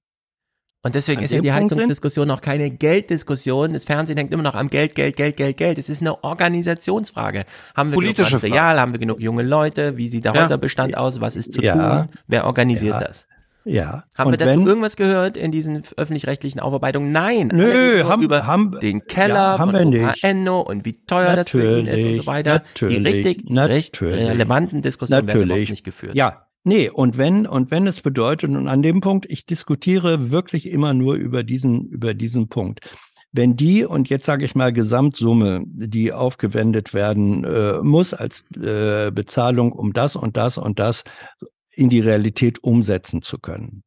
Und 0.85 0.97
deswegen 0.97 1.23
ist 1.23 1.31
ja 1.31 1.41
die 1.41 1.49
Punkt 1.49 1.69
sind- 1.69 1.79
Heizungsdiskussion 1.79 2.27
noch 2.27 2.41
keine 2.41 2.69
Gelddiskussion. 2.71 3.73
Das 3.73 3.85
Fernsehen 3.85 4.17
hängt 4.17 4.33
immer 4.33 4.43
noch 4.43 4.57
am 4.57 4.69
Geld, 4.69 4.97
Geld, 4.97 5.15
Geld, 5.17 5.37
Geld, 5.37 5.57
Geld. 5.57 5.79
Es 5.79 5.89
ist 5.89 6.01
eine 6.01 6.25
Organisationsfrage. 6.25 7.45
Haben 7.77 7.91
wir 7.91 7.95
Politische 7.95 8.31
genug 8.31 8.43
Material? 8.43 8.81
Haben 8.81 8.93
wir 8.93 8.99
genug 8.99 9.21
junge 9.21 9.43
Leute? 9.45 9.97
Wie 9.97 10.09
sieht 10.09 10.25
der 10.25 10.35
Ja. 10.35 10.43
Häuserbestand 10.43 10.97
aus? 10.97 11.21
Was 11.21 11.37
ist 11.37 11.53
zu 11.53 11.63
Ja. 11.63 12.01
tun? 12.03 12.09
Wer 12.27 12.47
organisiert 12.47 12.95
Ja. 13.01 13.07
das? 13.07 13.27
Ja. 13.65 14.03
Haben 14.19 14.27
und 14.27 14.33
wir 14.33 14.39
dazu 14.39 14.59
wenn, 14.59 14.67
irgendwas 14.67 14.97
gehört 14.97 15.37
in 15.37 15.53
diesen 15.53 15.85
öffentlich-rechtlichen 15.97 16.59
Aufarbeitungen? 16.59 17.13
Nein. 17.13 17.51
Nö, 17.53 18.03
haben- 18.03 18.25
über 18.25 18.49
haben- 18.49 18.77
den 18.83 19.07
Keller 19.07 19.35
ja, 19.35 19.59
haben 19.61 19.73
wir 19.73 19.85
nicht. 19.85 20.25
Enno 20.25 20.63
und 20.63 20.85
wie 20.85 20.95
teuer 21.07 21.37
das 21.37 21.51
für 21.51 21.79
ihn 21.79 21.87
ist 21.87 21.95
und 21.95 22.01
so 22.01 22.07
Natürlich, 22.09 22.27
weiter. 22.27 22.63
Die 22.81 22.85
natürlich, 22.99 23.07
richtig, 23.27 23.51
natürlich. 23.51 24.29
relevanten 24.31 24.83
Diskussionen 24.83 25.29
werden 25.29 25.49
Natürlich. 25.49 25.71
nicht 25.71 25.85
geführt. 25.85 26.17
Ja, 26.17 26.47
nee, 26.65 26.89
und 26.89 27.19
wenn, 27.19 27.47
und 27.47 27.71
wenn 27.71 27.87
es 27.87 28.01
bedeutet, 28.01 28.51
und 28.51 28.69
an 28.69 28.83
dem 28.83 29.01
Punkt, 29.01 29.27
ich 29.29 29.47
diskutiere 29.47 30.31
wirklich 30.31 30.69
immer 30.69 30.95
nur 30.95 31.15
über 31.15 31.43
diesen, 31.43 31.87
über 31.87 32.15
diesen 32.15 32.49
Punkt. 32.49 32.81
Wenn 33.33 33.57
die, 33.57 33.85
und 33.85 34.11
jetzt 34.11 34.27
sage 34.27 34.45
ich 34.45 34.55
mal 34.55 34.73
Gesamtsumme, 34.73 35.63
die 35.67 36.13
aufgewendet 36.13 36.93
werden 36.93 37.45
äh, 37.45 37.81
muss 37.83 38.13
als 38.13 38.45
äh, 38.57 39.11
Bezahlung, 39.11 39.73
um 39.73 39.95
das 39.95 40.17
und 40.17 40.37
das 40.37 40.59
und 40.59 40.79
das 40.79 41.05
in 41.75 41.89
die 41.89 42.01
Realität 42.01 42.63
umsetzen 42.63 43.23
zu 43.23 43.39
können. 43.39 43.85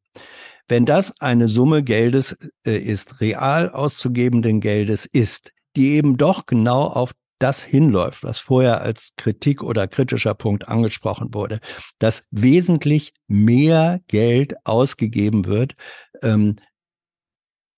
Wenn 0.67 0.87
das 0.87 1.13
eine 1.21 1.47
Summe 1.47 1.83
Geldes 1.83 2.35
äh, 2.65 2.77
ist, 2.77 3.21
real 3.21 3.69
auszugebenden 3.69 4.61
Geldes 4.61 5.05
ist, 5.05 5.51
die 5.75 5.91
eben 5.91 6.17
doch 6.17 6.47
genau 6.47 6.85
auf 6.85 7.11
das 7.39 7.63
hinläuft, 7.63 8.23
was 8.23 8.39
vorher 8.39 8.81
als 8.81 9.13
Kritik 9.17 9.61
oder 9.61 9.87
kritischer 9.87 10.33
Punkt 10.33 10.67
angesprochen 10.67 11.33
wurde, 11.33 11.59
dass 11.99 12.23
wesentlich 12.31 13.13
mehr 13.27 14.01
Geld 14.07 14.55
ausgegeben 14.65 15.45
wird. 15.45 15.75
Ähm, 16.21 16.55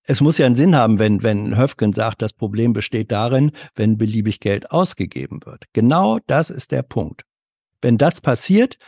es 0.04 0.20
muss 0.20 0.38
ja 0.38 0.46
einen 0.46 0.56
Sinn 0.56 0.74
haben, 0.74 0.98
wenn, 0.98 1.22
wenn 1.22 1.56
Höfgen 1.56 1.92
sagt, 1.92 2.22
das 2.22 2.32
Problem 2.32 2.72
besteht 2.72 3.12
darin, 3.12 3.52
wenn 3.74 3.98
beliebig 3.98 4.40
Geld 4.40 4.70
ausgegeben 4.70 5.40
wird. 5.44 5.64
Genau 5.74 6.18
das 6.26 6.48
ist 6.50 6.72
der 6.72 6.82
Punkt. 6.82 7.24
Wenn 7.82 7.98
das 7.98 8.20
passiert, 8.20 8.78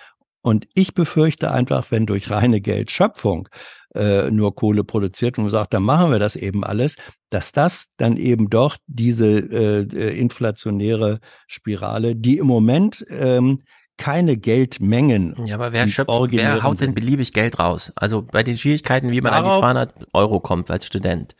und 0.42 0.66
ich 0.74 0.94
befürchte 0.94 1.50
einfach, 1.50 1.90
wenn 1.90 2.06
durch 2.06 2.30
reine 2.30 2.60
Geldschöpfung 2.60 3.48
äh, 3.94 4.30
nur 4.30 4.54
Kohle 4.54 4.84
produziert 4.84 5.38
und 5.38 5.50
sagt, 5.50 5.74
dann 5.74 5.82
machen 5.82 6.10
wir 6.12 6.18
das 6.18 6.36
eben 6.36 6.64
alles, 6.64 6.96
dass 7.30 7.52
das 7.52 7.88
dann 7.96 8.16
eben 8.16 8.48
doch 8.48 8.76
diese 8.86 9.26
äh, 9.26 9.80
äh, 9.82 10.18
inflationäre 10.18 11.20
Spirale, 11.46 12.14
die 12.16 12.38
im 12.38 12.46
Moment 12.46 13.04
ähm, 13.10 13.62
keine 13.96 14.36
Geldmengen. 14.38 15.34
Ja, 15.44 15.56
aber 15.56 15.72
wer 15.72 15.86
schöpft, 15.88 16.10
wer 16.30 16.62
haut 16.62 16.80
denn 16.80 16.94
beliebig 16.94 17.32
Geld 17.34 17.58
raus? 17.58 17.92
Also 17.96 18.22
bei 18.22 18.42
den 18.42 18.56
Schwierigkeiten, 18.56 19.10
wie 19.10 19.20
man 19.20 19.32
an 19.34 19.42
die 19.42 19.48
Darauf- 19.48 19.60
200 19.60 19.94
Euro 20.14 20.40
kommt 20.40 20.70
als 20.70 20.86
Student. 20.86 21.36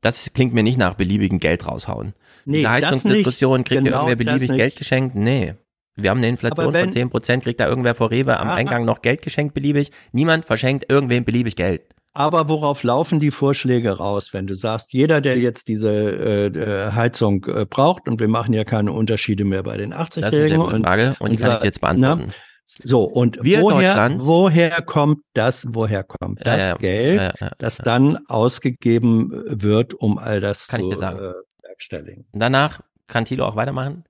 Das 0.00 0.32
klingt 0.32 0.54
mir 0.54 0.62
nicht 0.62 0.78
nach 0.78 0.94
beliebigen 0.94 1.38
Geld 1.40 1.66
raushauen. 1.66 2.12
Nee, 2.44 2.58
Diese 2.58 2.64
das 2.64 2.72
Heizungsdiskussion, 2.72 3.58
nicht. 3.58 3.68
kriegt 3.68 3.84
Genau 3.84 4.04
ihr 4.06 4.10
irgendwer 4.10 4.32
beliebig. 4.36 4.56
Geld 4.56 4.76
geschenkt? 4.76 5.14
Nee. 5.16 5.54
Wir 5.96 6.10
haben 6.10 6.18
eine 6.18 6.28
Inflation 6.28 6.72
wenn- 6.72 6.86
von 6.86 6.92
10 6.92 7.10
Prozent, 7.10 7.44
kriegt 7.44 7.60
da 7.60 7.68
irgendwer 7.68 7.94
vor 7.94 8.10
Rewe 8.10 8.38
am 8.38 8.48
Ah, 8.48 8.54
Eingang 8.54 8.84
noch 8.84 9.02
Geld 9.02 9.22
geschenkt 9.22 9.54
beliebig? 9.54 9.92
Niemand 10.12 10.44
verschenkt 10.44 10.86
irgendwem 10.88 11.24
beliebig 11.24 11.56
Geld. 11.56 11.82
Aber 12.16 12.48
worauf 12.48 12.84
laufen 12.84 13.18
die 13.18 13.32
Vorschläge 13.32 13.90
raus, 13.98 14.32
wenn 14.32 14.46
du 14.46 14.54
sagst, 14.54 14.92
jeder, 14.92 15.20
der 15.20 15.36
jetzt 15.36 15.66
diese 15.66 15.90
äh, 15.90 16.46
äh, 16.46 16.92
Heizung 16.92 17.44
äh, 17.46 17.66
braucht, 17.68 18.08
und 18.08 18.20
wir 18.20 18.28
machen 18.28 18.54
ja 18.54 18.62
keine 18.64 18.92
Unterschiede 18.92 19.44
mehr 19.44 19.64
bei 19.64 19.76
den 19.76 19.92
80-Jährigen. 19.92 20.60
Das 20.60 20.68
ist 20.68 20.74
eine 20.74 20.84
Frage 20.84 21.16
und 21.18 21.32
die 21.32 21.36
kann 21.36 21.52
ich 21.54 21.58
dir 21.58 21.66
jetzt 21.66 21.80
beantworten. 21.80 22.32
So, 22.66 23.02
und 23.02 23.38
Wir 23.42 23.60
woher, 23.62 24.10
woher 24.18 24.82
kommt 24.82 25.18
das, 25.34 25.66
woher 25.68 26.02
kommt 26.02 26.38
Ja, 26.40 26.44
das 26.44 26.62
ja, 26.62 26.74
Geld, 26.76 27.20
ja, 27.20 27.32
ja, 27.46 27.50
das 27.58 27.76
dann 27.78 28.16
ausgegeben 28.28 29.30
wird, 29.46 29.94
um 29.94 30.18
all 30.18 30.40
das 30.40 30.68
Kann 30.68 30.80
ich 30.80 30.86
zu 30.86 30.90
dir 30.92 30.96
sagen. 30.98 31.18
Äh? 31.18 32.24
Und 32.32 32.40
danach 32.40 32.80
kann 33.06 33.24
Thilo 33.24 33.44
auch 33.44 33.56
weitermachen. 33.56 34.04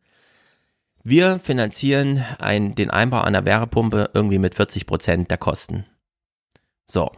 Wir 1.07 1.39
finanzieren 1.39 2.24
ein, 2.39 2.74
den 2.74 2.91
Einbau 2.91 3.20
einer 3.20 3.44
Wärmepumpe 3.44 4.10
irgendwie 4.15 4.39
mit 4.39 4.55
40 4.55 4.86
Prozent 4.86 5.31
der 5.31 5.39
Kosten. 5.39 5.84
So. 6.86 7.10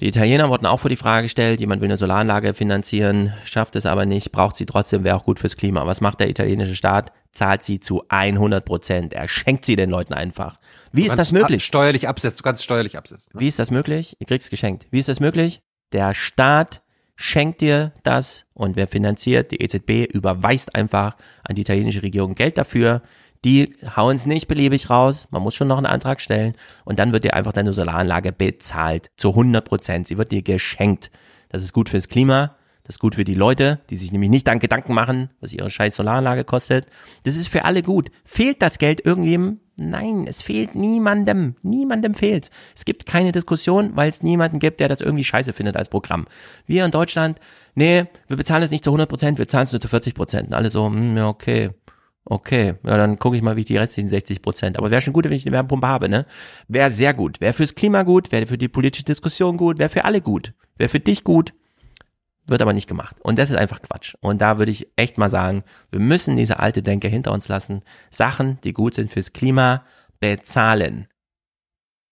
Die 0.00 0.08
Italiener 0.08 0.48
wurden 0.50 0.66
auch 0.66 0.80
vor 0.80 0.90
die 0.90 0.96
Frage 0.96 1.26
gestellt, 1.26 1.60
jemand 1.60 1.80
will 1.80 1.86
eine 1.86 1.96
Solaranlage 1.96 2.52
finanzieren, 2.52 3.32
schafft 3.44 3.76
es 3.76 3.86
aber 3.86 4.06
nicht, 4.06 4.32
braucht 4.32 4.56
sie 4.56 4.66
trotzdem, 4.66 5.04
wäre 5.04 5.14
auch 5.16 5.24
gut 5.24 5.38
fürs 5.38 5.56
Klima. 5.56 5.86
Was 5.86 6.00
macht 6.00 6.18
der 6.18 6.28
italienische 6.28 6.74
Staat? 6.74 7.12
Zahlt 7.30 7.62
sie 7.62 7.78
zu 7.78 8.02
100 8.08 8.64
Prozent. 8.64 9.12
Er 9.12 9.28
schenkt 9.28 9.64
sie 9.64 9.76
den 9.76 9.90
Leuten 9.90 10.12
einfach. 10.12 10.58
Wie 10.90 11.02
Du 11.02 11.06
ist 11.06 11.16
das 11.16 11.30
möglich? 11.30 11.58
ab- 11.62 11.66
Steuerlich 11.66 12.08
absetzen, 12.08 12.38
du 12.38 12.42
kannst 12.42 12.64
steuerlich 12.64 12.98
absetzen. 12.98 13.32
Wie 13.38 13.46
ist 13.46 13.60
das 13.60 13.70
möglich? 13.70 14.16
Ihr 14.18 14.26
kriegt's 14.26 14.50
geschenkt. 14.50 14.88
Wie 14.90 14.98
ist 14.98 15.08
das 15.08 15.20
möglich? 15.20 15.62
Der 15.92 16.12
Staat 16.12 16.82
schenkt 17.16 17.60
dir 17.60 17.92
das 18.02 18.46
und 18.54 18.76
wer 18.76 18.88
finanziert? 18.88 19.50
Die 19.50 19.60
EZB 19.60 20.12
überweist 20.12 20.74
einfach 20.74 21.16
an 21.42 21.54
die 21.54 21.62
italienische 21.62 22.02
Regierung 22.02 22.34
Geld 22.34 22.58
dafür. 22.58 23.02
Die 23.44 23.74
hauen 23.96 24.16
es 24.16 24.26
nicht 24.26 24.48
beliebig 24.48 24.88
raus. 24.88 25.28
Man 25.30 25.42
muss 25.42 25.54
schon 25.54 25.68
noch 25.68 25.76
einen 25.76 25.86
Antrag 25.86 26.20
stellen 26.20 26.54
und 26.84 26.98
dann 26.98 27.12
wird 27.12 27.24
dir 27.24 27.34
einfach 27.34 27.52
deine 27.52 27.72
Solaranlage 27.72 28.32
bezahlt 28.32 29.10
zu 29.16 29.30
100 29.30 29.64
Prozent. 29.64 30.08
Sie 30.08 30.16
wird 30.16 30.32
dir 30.32 30.42
geschenkt. 30.42 31.10
Das 31.50 31.62
ist 31.62 31.72
gut 31.72 31.90
fürs 31.90 32.08
Klima. 32.08 32.56
Das 32.84 32.96
ist 32.96 33.00
gut 33.00 33.14
für 33.14 33.24
die 33.24 33.34
Leute, 33.34 33.80
die 33.88 33.96
sich 33.96 34.12
nämlich 34.12 34.28
nicht 34.28 34.46
dann 34.46 34.58
Gedanken 34.58 34.92
machen, 34.92 35.30
was 35.40 35.54
ihre 35.54 35.70
scheiß 35.70 35.96
Solaranlage 35.96 36.44
kostet. 36.44 36.86
Das 37.24 37.34
ist 37.34 37.48
für 37.48 37.64
alle 37.64 37.82
gut. 37.82 38.10
Fehlt 38.26 38.60
das 38.60 38.78
Geld 38.78 39.04
irgendjemandem? 39.04 39.60
Nein, 39.76 40.26
es 40.28 40.42
fehlt 40.42 40.74
niemandem. 40.76 41.56
Niemandem 41.62 42.14
fehlt's. 42.14 42.50
Es 42.76 42.84
gibt 42.84 43.06
keine 43.06 43.32
Diskussion, 43.32 43.96
weil 43.96 44.08
es 44.08 44.22
niemanden 44.22 44.58
gibt, 44.60 44.80
der 44.80 44.88
das 44.88 45.00
irgendwie 45.00 45.24
scheiße 45.24 45.52
findet 45.52 45.76
als 45.76 45.88
Programm. 45.88 46.26
Wir 46.66 46.84
in 46.84 46.90
Deutschland, 46.90 47.40
nee, 47.74 48.04
wir 48.28 48.36
bezahlen 48.36 48.62
es 48.62 48.70
nicht 48.70 48.84
zu 48.84 48.90
100 48.90 49.08
Prozent, 49.08 49.38
wir 49.38 49.48
zahlen 49.48 49.64
es 49.64 49.72
nur 49.72 49.80
zu 49.80 49.88
40 49.88 50.14
Prozent. 50.14 50.54
Alle 50.54 50.70
so, 50.70 50.86
hm, 50.86 51.16
ja, 51.16 51.26
okay. 51.26 51.70
Okay, 52.26 52.76
ja, 52.84 52.96
dann 52.96 53.18
gucke 53.18 53.36
ich 53.36 53.42
mal, 53.42 53.56
wie 53.56 53.60
ich 53.60 53.66
die 53.66 53.76
restlichen 53.76 54.08
60 54.08 54.40
Prozent. 54.40 54.78
Aber 54.78 54.90
wäre 54.90 55.02
schon 55.02 55.12
gut, 55.12 55.24
wenn 55.24 55.32
ich 55.32 55.44
eine 55.44 55.52
Wärmepumpe 55.52 55.86
habe, 55.86 56.08
ne? 56.08 56.24
Wäre 56.68 56.90
sehr 56.90 57.12
gut. 57.12 57.40
Wäre 57.40 57.52
fürs 57.52 57.74
Klima 57.74 58.02
gut, 58.02 58.32
wäre 58.32 58.46
für 58.46 58.56
die 58.56 58.68
politische 58.68 59.04
Diskussion 59.04 59.58
gut, 59.58 59.78
wäre 59.78 59.90
für 59.90 60.04
alle 60.04 60.22
gut. 60.22 60.54
Wäre 60.78 60.88
für 60.88 61.00
dich 61.00 61.22
gut, 61.22 61.52
wird 62.46 62.62
aber 62.62 62.72
nicht 62.72 62.88
gemacht. 62.88 63.20
Und 63.22 63.38
das 63.38 63.50
ist 63.50 63.56
einfach 63.56 63.80
Quatsch. 63.82 64.14
Und 64.20 64.40
da 64.40 64.58
würde 64.58 64.70
ich 64.72 64.88
echt 64.96 65.18
mal 65.18 65.30
sagen, 65.30 65.64
wir 65.90 66.00
müssen 66.00 66.36
diese 66.36 66.58
alte 66.58 66.82
Denke 66.82 67.08
hinter 67.08 67.32
uns 67.32 67.48
lassen. 67.48 67.82
Sachen, 68.10 68.60
die 68.62 68.72
gut 68.72 68.94
sind 68.94 69.10
fürs 69.10 69.32
Klima, 69.32 69.84
bezahlen. 70.20 71.08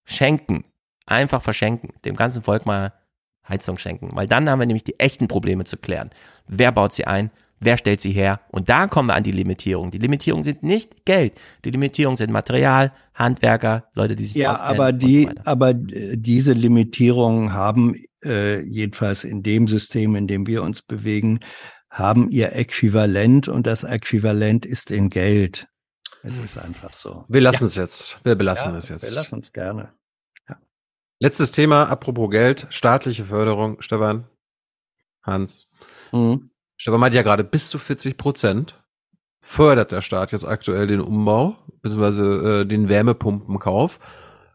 Schenken. 0.04 0.64
Einfach 1.06 1.42
verschenken. 1.42 1.90
Dem 2.04 2.16
ganzen 2.16 2.42
Volk 2.42 2.66
mal 2.66 2.92
Heizung 3.48 3.76
schenken. 3.78 4.10
Weil 4.14 4.28
dann 4.28 4.48
haben 4.48 4.60
wir 4.60 4.66
nämlich 4.66 4.84
die 4.84 4.98
echten 5.00 5.28
Probleme 5.28 5.64
zu 5.64 5.76
klären. 5.76 6.10
Wer 6.46 6.72
baut 6.72 6.92
sie 6.92 7.06
ein? 7.06 7.30
Wer 7.62 7.76
stellt 7.78 8.00
sie 8.00 8.12
her? 8.12 8.40
Und 8.50 8.68
da 8.68 8.86
kommen 8.88 9.08
wir 9.08 9.14
an 9.14 9.22
die 9.22 9.32
Limitierung. 9.32 9.90
Die 9.90 9.98
Limitierungen 9.98 10.44
sind 10.44 10.62
nicht 10.62 11.04
Geld. 11.04 11.34
Die 11.64 11.70
Limitierungen 11.70 12.16
sind 12.16 12.30
Material, 12.32 12.92
Handwerker, 13.14 13.88
Leute, 13.94 14.16
die 14.16 14.26
sich 14.26 14.34
Ja, 14.34 14.52
auskennen 14.54 14.74
aber 14.80 14.88
und 14.88 15.00
so 15.02 15.06
die, 15.08 15.26
weiter. 15.28 15.42
aber 15.46 15.70
äh, 15.70 16.16
diese 16.16 16.52
Limitierungen 16.52 17.52
haben 17.52 17.94
äh, 18.24 18.60
jedenfalls 18.62 19.24
in 19.24 19.42
dem 19.42 19.68
System, 19.68 20.16
in 20.16 20.26
dem 20.26 20.46
wir 20.46 20.62
uns 20.62 20.82
bewegen, 20.82 21.40
haben 21.90 22.30
ihr 22.30 22.54
Äquivalent 22.54 23.48
und 23.48 23.66
das 23.66 23.84
Äquivalent 23.84 24.66
ist 24.66 24.90
in 24.90 25.10
Geld. 25.10 25.68
Es 26.24 26.38
ist 26.38 26.56
einfach 26.56 26.92
so. 26.92 27.24
Wir 27.28 27.40
lassen 27.40 27.64
Ja. 27.64 27.66
es 27.68 27.74
jetzt. 27.74 28.20
Wir 28.24 28.34
belassen 28.36 28.72
Ja, 28.72 28.78
es 28.78 28.88
jetzt. 28.88 29.02
Wir 29.04 29.10
lassen 29.10 29.40
es 29.40 29.52
gerne. 29.52 29.92
Letztes 31.18 31.52
Thema, 31.52 31.84
apropos 31.88 32.30
Geld, 32.30 32.66
staatliche 32.70 33.24
Förderung. 33.24 33.80
Stefan, 33.80 34.26
Hans. 35.22 35.68
Mhm. 36.12 36.50
Stefan 36.82 36.98
meinte 36.98 37.14
ja 37.14 37.22
gerade, 37.22 37.44
bis 37.44 37.70
zu 37.70 37.78
40 37.78 38.16
Prozent 38.16 38.82
fördert 39.38 39.92
der 39.92 40.02
Staat 40.02 40.32
jetzt 40.32 40.44
aktuell 40.44 40.88
den 40.88 41.00
Umbau, 41.00 41.54
beziehungsweise 41.80 42.62
äh, 42.62 42.66
den 42.66 42.88
Wärmepumpenkauf. 42.88 44.00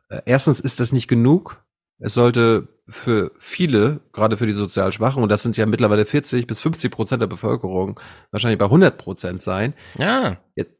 Äh, 0.10 0.24
erstens 0.26 0.60
ist 0.60 0.82
das 0.82 0.92
nicht 0.92 1.08
genug. 1.08 1.64
Es 2.00 2.16
sollte 2.16 2.68
für 2.90 3.32
viele, 3.40 4.02
gerade 4.12 4.36
für 4.36 4.46
die 4.46 4.52
sozial 4.52 4.92
Schwachen, 4.92 5.24
und 5.24 5.30
das 5.30 5.42
sind 5.42 5.56
ja 5.56 5.66
mittlerweile 5.66 6.06
40 6.06 6.48
bis 6.48 6.60
50 6.60 6.92
Prozent 6.92 7.22
der 7.22 7.28
Bevölkerung, 7.28 7.98
wahrscheinlich 8.32 8.60
bei 8.60 8.66
100 8.66 8.98
Prozent 8.98 9.42
sein. 9.42 9.74
Ja. 9.98 10.36
Jetzt, 10.56 10.74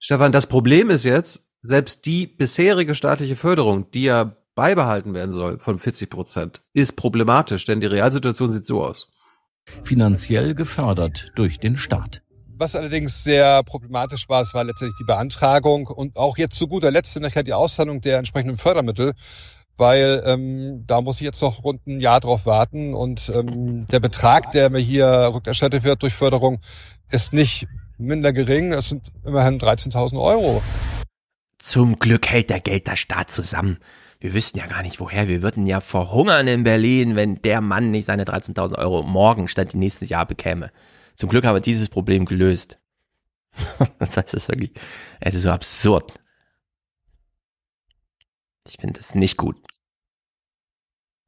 Stefan, 0.00 0.32
das 0.32 0.48
Problem 0.48 0.90
ist 0.90 1.04
jetzt, 1.04 1.46
selbst 1.62 2.06
die 2.06 2.26
bisherige 2.26 2.96
staatliche 2.96 3.36
Förderung, 3.36 3.88
die 3.92 4.02
ja 4.02 4.36
beibehalten 4.56 5.14
werden 5.14 5.30
soll 5.30 5.60
von 5.60 5.78
40 5.78 6.10
Prozent, 6.10 6.62
ist 6.72 6.96
problematisch, 6.96 7.66
denn 7.66 7.80
die 7.80 7.86
Realsituation 7.86 8.50
sieht 8.50 8.66
so 8.66 8.82
aus. 8.82 9.12
Finanziell 9.82 10.54
gefördert 10.54 11.32
durch 11.34 11.58
den 11.58 11.76
Staat. 11.76 12.22
Was 12.56 12.74
allerdings 12.74 13.22
sehr 13.22 13.62
problematisch 13.62 14.28
war, 14.28 14.42
es 14.42 14.52
war 14.52 14.64
letztendlich 14.64 14.98
die 14.98 15.04
Beantragung 15.04 15.86
und 15.86 16.16
auch 16.16 16.38
jetzt 16.38 16.56
zu 16.56 16.66
guter 16.66 16.90
Letzt 16.90 17.18
nachher 17.20 17.44
die 17.44 17.52
Auszahlung 17.52 18.00
der 18.00 18.18
entsprechenden 18.18 18.56
Fördermittel, 18.56 19.12
weil 19.76 20.22
ähm, 20.26 20.82
da 20.86 21.00
muss 21.00 21.16
ich 21.16 21.22
jetzt 21.22 21.40
noch 21.40 21.62
rund 21.62 21.86
ein 21.86 22.00
Jahr 22.00 22.18
drauf 22.18 22.46
warten 22.46 22.94
und 22.94 23.30
ähm, 23.32 23.86
der 23.86 24.00
Betrag, 24.00 24.50
der 24.50 24.70
mir 24.70 24.80
hier 24.80 25.30
rückerstattet 25.32 25.84
wird 25.84 26.02
durch 26.02 26.14
Förderung, 26.14 26.58
ist 27.10 27.32
nicht 27.32 27.68
minder 27.96 28.32
gering. 28.32 28.72
Es 28.72 28.88
sind 28.88 29.12
immerhin 29.24 29.58
13.000 29.58 30.20
Euro. 30.20 30.62
Zum 31.58 31.98
Glück 31.98 32.28
hält 32.28 32.50
der 32.50 32.60
Geld 32.60 32.86
der 32.86 32.96
Staat 32.96 33.30
zusammen. 33.30 33.78
Wir 34.20 34.34
wüssten 34.34 34.58
ja 34.58 34.66
gar 34.66 34.82
nicht 34.82 34.98
woher. 34.98 35.28
Wir 35.28 35.42
würden 35.42 35.66
ja 35.66 35.80
verhungern 35.80 36.48
in 36.48 36.64
Berlin, 36.64 37.14
wenn 37.14 37.40
der 37.42 37.60
Mann 37.60 37.90
nicht 37.90 38.06
seine 38.06 38.24
13.000 38.24 38.76
Euro 38.76 39.02
morgen 39.02 39.46
statt 39.46 39.74
nächstes 39.74 40.08
Jahr 40.08 40.26
bekäme. 40.26 40.72
Zum 41.14 41.28
Glück 41.28 41.44
haben 41.44 41.54
wir 41.54 41.60
dieses 41.60 41.88
Problem 41.88 42.24
gelöst. 42.24 42.78
das 43.98 44.34
ist 44.34 44.48
wirklich, 44.48 44.72
es 45.20 45.34
ist 45.34 45.42
so 45.42 45.50
absurd. 45.50 46.14
Ich 48.66 48.76
finde 48.78 49.00
es 49.00 49.14
nicht 49.14 49.36
gut. 49.36 49.56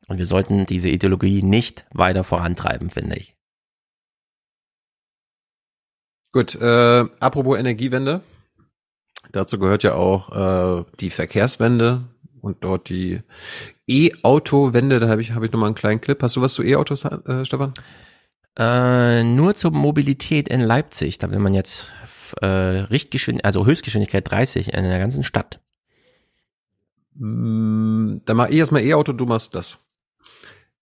Und 0.08 0.18
wir 0.18 0.26
sollten 0.26 0.66
diese 0.66 0.88
Ideologie 0.88 1.42
nicht 1.42 1.86
weiter 1.92 2.24
vorantreiben, 2.24 2.90
finde 2.90 3.16
ich. 3.16 3.36
Gut, 6.32 6.56
äh, 6.56 7.04
apropos 7.20 7.58
Energiewende. 7.58 8.22
Dazu 9.30 9.58
gehört 9.58 9.84
ja 9.84 9.94
auch 9.94 10.80
äh, 10.80 10.84
die 10.98 11.10
Verkehrswende 11.10 12.09
und 12.40 12.64
dort 12.64 12.88
die 12.88 13.20
E-Auto-Wende. 13.88 15.00
Da 15.00 15.08
habe 15.08 15.22
ich, 15.22 15.32
hab 15.32 15.42
ich 15.42 15.52
nochmal 15.52 15.68
einen 15.68 15.74
kleinen 15.74 16.00
Clip. 16.00 16.20
Hast 16.22 16.36
du 16.36 16.40
was 16.42 16.54
zu 16.54 16.62
E-Autos, 16.62 17.04
äh, 17.04 17.44
Stefan? 17.44 17.74
Äh, 18.58 19.22
nur 19.22 19.54
zur 19.54 19.70
Mobilität 19.70 20.48
in 20.48 20.60
Leipzig. 20.60 21.18
Da 21.18 21.30
will 21.30 21.38
man 21.38 21.54
jetzt 21.54 21.92
äh, 22.40 22.46
Richtgeschwindigkeit, 22.46 23.46
also 23.46 23.66
Höchstgeschwindigkeit 23.66 24.30
30 24.30 24.72
in 24.72 24.84
der 24.84 24.98
ganzen 24.98 25.24
Stadt. 25.24 25.60
Mm, 27.14 28.18
Dann 28.24 28.36
mach 28.36 28.48
ich 28.48 28.56
erstmal 28.56 28.82
E-Auto, 28.82 29.12
du 29.12 29.26
machst 29.26 29.54
das. 29.54 29.78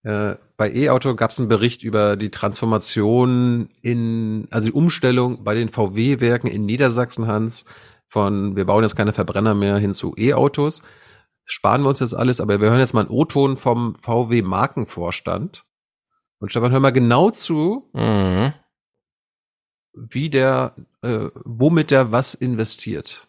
Äh, 0.03 0.35
bei 0.55 0.71
E-Auto 0.73 1.15
gab 1.15 1.31
es 1.31 1.39
einen 1.39 1.49
Bericht 1.49 1.83
über 1.83 2.15
die 2.15 2.31
Transformation 2.31 3.69
in, 3.81 4.47
also 4.49 4.67
die 4.67 4.73
Umstellung 4.73 5.43
bei 5.43 5.55
den 5.55 5.69
VW-Werken 5.69 6.47
in 6.47 6.65
Niedersachsen, 6.65 7.27
Hans, 7.27 7.65
von 8.07 8.55
wir 8.55 8.65
bauen 8.65 8.83
jetzt 8.83 8.95
keine 8.95 9.13
Verbrenner 9.13 9.53
mehr 9.53 9.77
hin 9.77 9.93
zu 9.93 10.15
E-Autos. 10.17 10.81
Sparen 11.51 11.81
wir 11.81 11.89
uns 11.89 11.99
jetzt 11.99 12.13
alles, 12.13 12.39
aber 12.41 12.61
wir 12.61 12.69
hören 12.69 12.79
jetzt 12.79 12.93
mal 12.93 13.01
einen 13.01 13.09
O-Ton 13.09 13.57
vom 13.57 13.95
VW-Markenvorstand. 13.95 15.65
Und 16.39 16.51
Stefan, 16.51 16.71
hör 16.71 16.79
mal 16.79 16.91
genau 16.91 17.31
zu, 17.31 17.89
Mhm. 17.93 18.53
wie 19.93 20.29
der, 20.29 20.75
äh, 21.01 21.29
womit 21.43 21.89
der 21.89 22.11
was 22.11 22.35
investiert. 22.35 23.25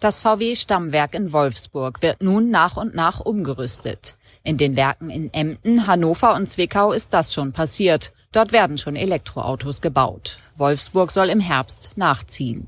Das 0.00 0.18
VW-Stammwerk 0.20 1.14
in 1.14 1.32
Wolfsburg 1.32 2.02
wird 2.02 2.22
nun 2.22 2.50
nach 2.50 2.76
und 2.76 2.94
nach 2.96 3.20
umgerüstet. 3.20 4.16
In 4.42 4.56
den 4.58 4.76
Werken 4.76 5.10
in 5.10 5.32
Emden, 5.32 5.86
Hannover 5.86 6.34
und 6.34 6.50
Zwickau 6.50 6.90
ist 6.92 7.14
das 7.14 7.32
schon 7.32 7.52
passiert. 7.52 8.12
Dort 8.32 8.50
werden 8.52 8.78
schon 8.78 8.96
Elektroautos 8.96 9.80
gebaut. 9.80 10.38
Wolfsburg 10.56 11.12
soll 11.12 11.30
im 11.30 11.40
Herbst 11.40 11.96
nachziehen. 11.96 12.66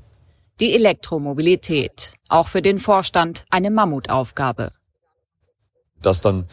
Die 0.59 0.73
Elektromobilität, 0.73 2.15
auch 2.27 2.47
für 2.47 2.61
den 2.61 2.79
Vorstand 2.79 3.45
eine 3.49 3.71
Mammutaufgabe. 3.71 4.71
das 6.01 6.21
dann 6.21 6.47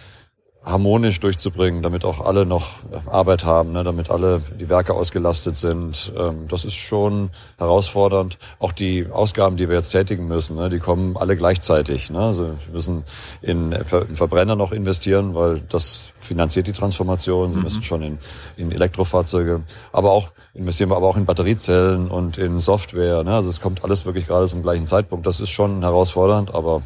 harmonisch 0.66 1.20
durchzubringen, 1.20 1.80
damit 1.80 2.04
auch 2.04 2.20
alle 2.20 2.44
noch 2.44 2.80
Arbeit 3.06 3.44
haben, 3.44 3.70
ne, 3.72 3.84
damit 3.84 4.10
alle 4.10 4.42
die 4.58 4.68
Werke 4.68 4.94
ausgelastet 4.94 5.54
sind. 5.54 6.12
Ähm, 6.18 6.48
das 6.48 6.64
ist 6.64 6.74
schon 6.74 7.30
herausfordernd. 7.56 8.36
Auch 8.58 8.72
die 8.72 9.06
Ausgaben, 9.08 9.56
die 9.56 9.68
wir 9.68 9.76
jetzt 9.76 9.90
tätigen 9.90 10.26
müssen, 10.26 10.56
ne, 10.56 10.68
die 10.68 10.80
kommen 10.80 11.16
alle 11.16 11.36
gleichzeitig. 11.36 12.10
Ne? 12.10 12.18
Also 12.18 12.44
wir 12.46 12.72
müssen 12.72 13.04
in 13.42 13.72
in 13.72 13.84
Verbrenner 14.16 14.56
noch 14.56 14.72
investieren, 14.72 15.34
weil 15.36 15.60
das 15.68 16.12
finanziert 16.18 16.66
die 16.66 16.72
Transformation. 16.72 17.52
Sie 17.52 17.58
Mhm. 17.58 17.64
müssen 17.64 17.82
schon 17.84 18.02
in, 18.02 18.18
in 18.56 18.72
Elektrofahrzeuge, 18.72 19.62
aber 19.92 20.10
auch 20.10 20.30
investieren 20.52 20.90
wir 20.90 20.96
aber 20.96 21.06
auch 21.06 21.16
in 21.16 21.26
Batteriezellen 21.26 22.10
und 22.10 22.38
in 22.38 22.58
Software. 22.58 23.22
Ne? 23.22 23.32
Also 23.34 23.50
es 23.50 23.60
kommt 23.60 23.84
alles 23.84 24.04
wirklich 24.04 24.26
gerade 24.26 24.46
zum 24.48 24.62
gleichen 24.62 24.86
Zeitpunkt. 24.86 25.26
Das 25.26 25.38
ist 25.38 25.50
schon 25.50 25.82
herausfordernd, 25.82 26.52
aber 26.54 26.82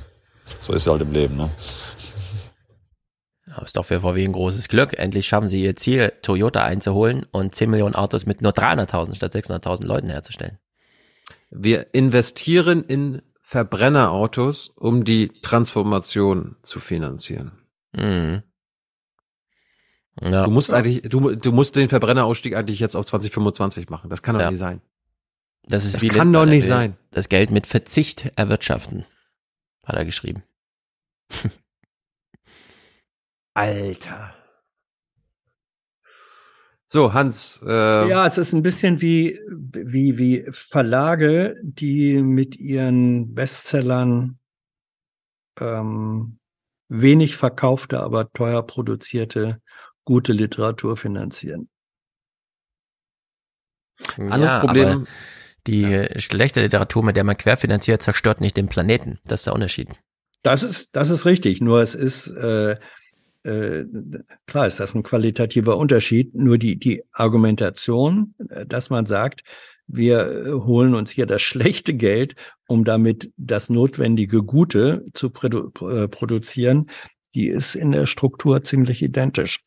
so 0.58 0.72
ist 0.74 0.82
es 0.82 0.92
halt 0.92 1.00
im 1.00 1.12
Leben. 1.12 1.36
Ne? 1.38 1.48
Ist 3.62 3.76
doch 3.76 3.86
für 3.86 4.00
VW 4.00 4.24
ein 4.24 4.32
großes 4.32 4.68
Glück. 4.68 4.98
Endlich 4.98 5.26
schaffen 5.26 5.48
sie 5.48 5.62
ihr 5.62 5.76
Ziel, 5.76 6.12
Toyota 6.22 6.62
einzuholen 6.64 7.26
und 7.30 7.54
10 7.54 7.70
Millionen 7.70 7.94
Autos 7.94 8.26
mit 8.26 8.42
nur 8.42 8.52
300.000 8.52 9.14
statt 9.14 9.34
600.000 9.34 9.84
Leuten 9.84 10.08
herzustellen. 10.08 10.58
Wir 11.50 11.92
investieren 11.94 12.82
in 12.84 13.22
Verbrennerautos, 13.42 14.68
um 14.68 15.04
die 15.04 15.28
Transformation 15.42 16.56
zu 16.62 16.78
finanzieren. 16.80 17.58
Mhm. 17.92 18.42
Ja. 20.22 20.44
Du 20.44 20.50
musst 20.50 20.72
eigentlich, 20.72 21.02
du, 21.02 21.34
du 21.34 21.52
musst 21.52 21.76
den 21.76 21.88
Verbrennerausstieg 21.88 22.54
eigentlich 22.54 22.78
jetzt 22.80 22.94
auf 22.94 23.06
2025 23.06 23.88
machen. 23.88 24.10
Das 24.10 24.22
kann 24.22 24.34
doch 24.36 24.42
Ja. 24.42 24.50
nicht 24.50 24.60
sein. 24.60 24.80
Das 25.64 25.84
ist 25.84 25.94
Das 25.94 26.02
kann 26.02 26.28
Lindner, 26.28 26.40
doch 26.40 26.46
nicht 26.50 26.66
sein. 26.66 26.96
Das 27.10 27.28
Geld 27.28 27.50
mit 27.50 27.66
Verzicht 27.66 28.30
erwirtschaften, 28.36 29.04
hat 29.84 29.96
er 29.96 30.04
geschrieben. 30.04 30.42
Alter. 33.54 34.34
So, 36.86 37.12
Hans. 37.12 37.60
Äh, 37.64 38.08
Ja, 38.08 38.26
es 38.26 38.36
ist 38.36 38.52
ein 38.52 38.62
bisschen 38.62 39.00
wie, 39.00 39.38
wie, 39.48 40.18
wie 40.18 40.44
Verlage, 40.50 41.56
die 41.62 42.20
mit 42.20 42.56
ihren 42.56 43.32
Bestsellern 43.32 44.38
ähm, 45.60 46.38
wenig 46.88 47.36
verkaufte, 47.36 48.00
aber 48.00 48.32
teuer 48.32 48.66
produzierte 48.66 49.60
gute 50.04 50.32
Literatur 50.32 50.96
finanzieren. 50.96 51.68
Anderes 54.16 54.54
ja, 54.54 54.60
Problem. 54.60 55.06
die 55.66 55.82
ja. 55.82 56.18
schlechte 56.18 56.62
Literatur, 56.62 57.04
mit 57.04 57.16
der 57.16 57.24
man 57.24 57.36
querfinanziert, 57.36 58.02
zerstört 58.02 58.40
nicht 58.40 58.56
den 58.56 58.68
Planeten. 58.68 59.20
Das 59.24 59.40
ist 59.40 59.46
der 59.46 59.54
Unterschied. 59.54 59.88
Das 60.42 60.62
ist, 60.62 60.96
das 60.96 61.10
ist 61.10 61.26
richtig. 61.26 61.60
Nur 61.60 61.82
es 61.82 61.94
ist, 61.94 62.28
äh, 62.28 62.76
äh, 63.44 63.84
klar 64.46 64.66
ist 64.66 64.80
das 64.80 64.94
ein 64.94 65.02
qualitativer 65.02 65.76
Unterschied. 65.76 66.34
Nur 66.34 66.58
die, 66.58 66.78
die 66.78 67.02
Argumentation, 67.12 68.34
äh, 68.48 68.66
dass 68.66 68.90
man 68.90 69.06
sagt, 69.06 69.42
wir 69.86 70.20
äh, 70.20 70.52
holen 70.52 70.94
uns 70.94 71.10
hier 71.10 71.26
das 71.26 71.42
schlechte 71.50 71.94
Geld, 71.94 72.34
um 72.68 72.84
damit 72.84 73.32
das 73.36 73.70
notwendige 73.70 74.42
Gute 74.42 75.04
zu 75.14 75.30
produ 75.30 75.70
äh, 75.88 76.08
produzieren, 76.08 76.90
die 77.34 77.48
ist 77.48 77.74
in 77.74 77.92
der 77.92 78.06
Struktur 78.06 78.64
ziemlich 78.64 79.02
identisch. 79.02 79.64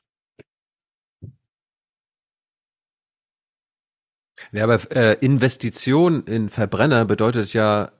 Ja, 4.51 4.65
aber 4.65 4.79
äh, 4.95 5.17
Investition 5.21 6.23
in 6.25 6.49
Verbrenner 6.49 7.05
bedeutet 7.05 7.53
ja 7.53 7.91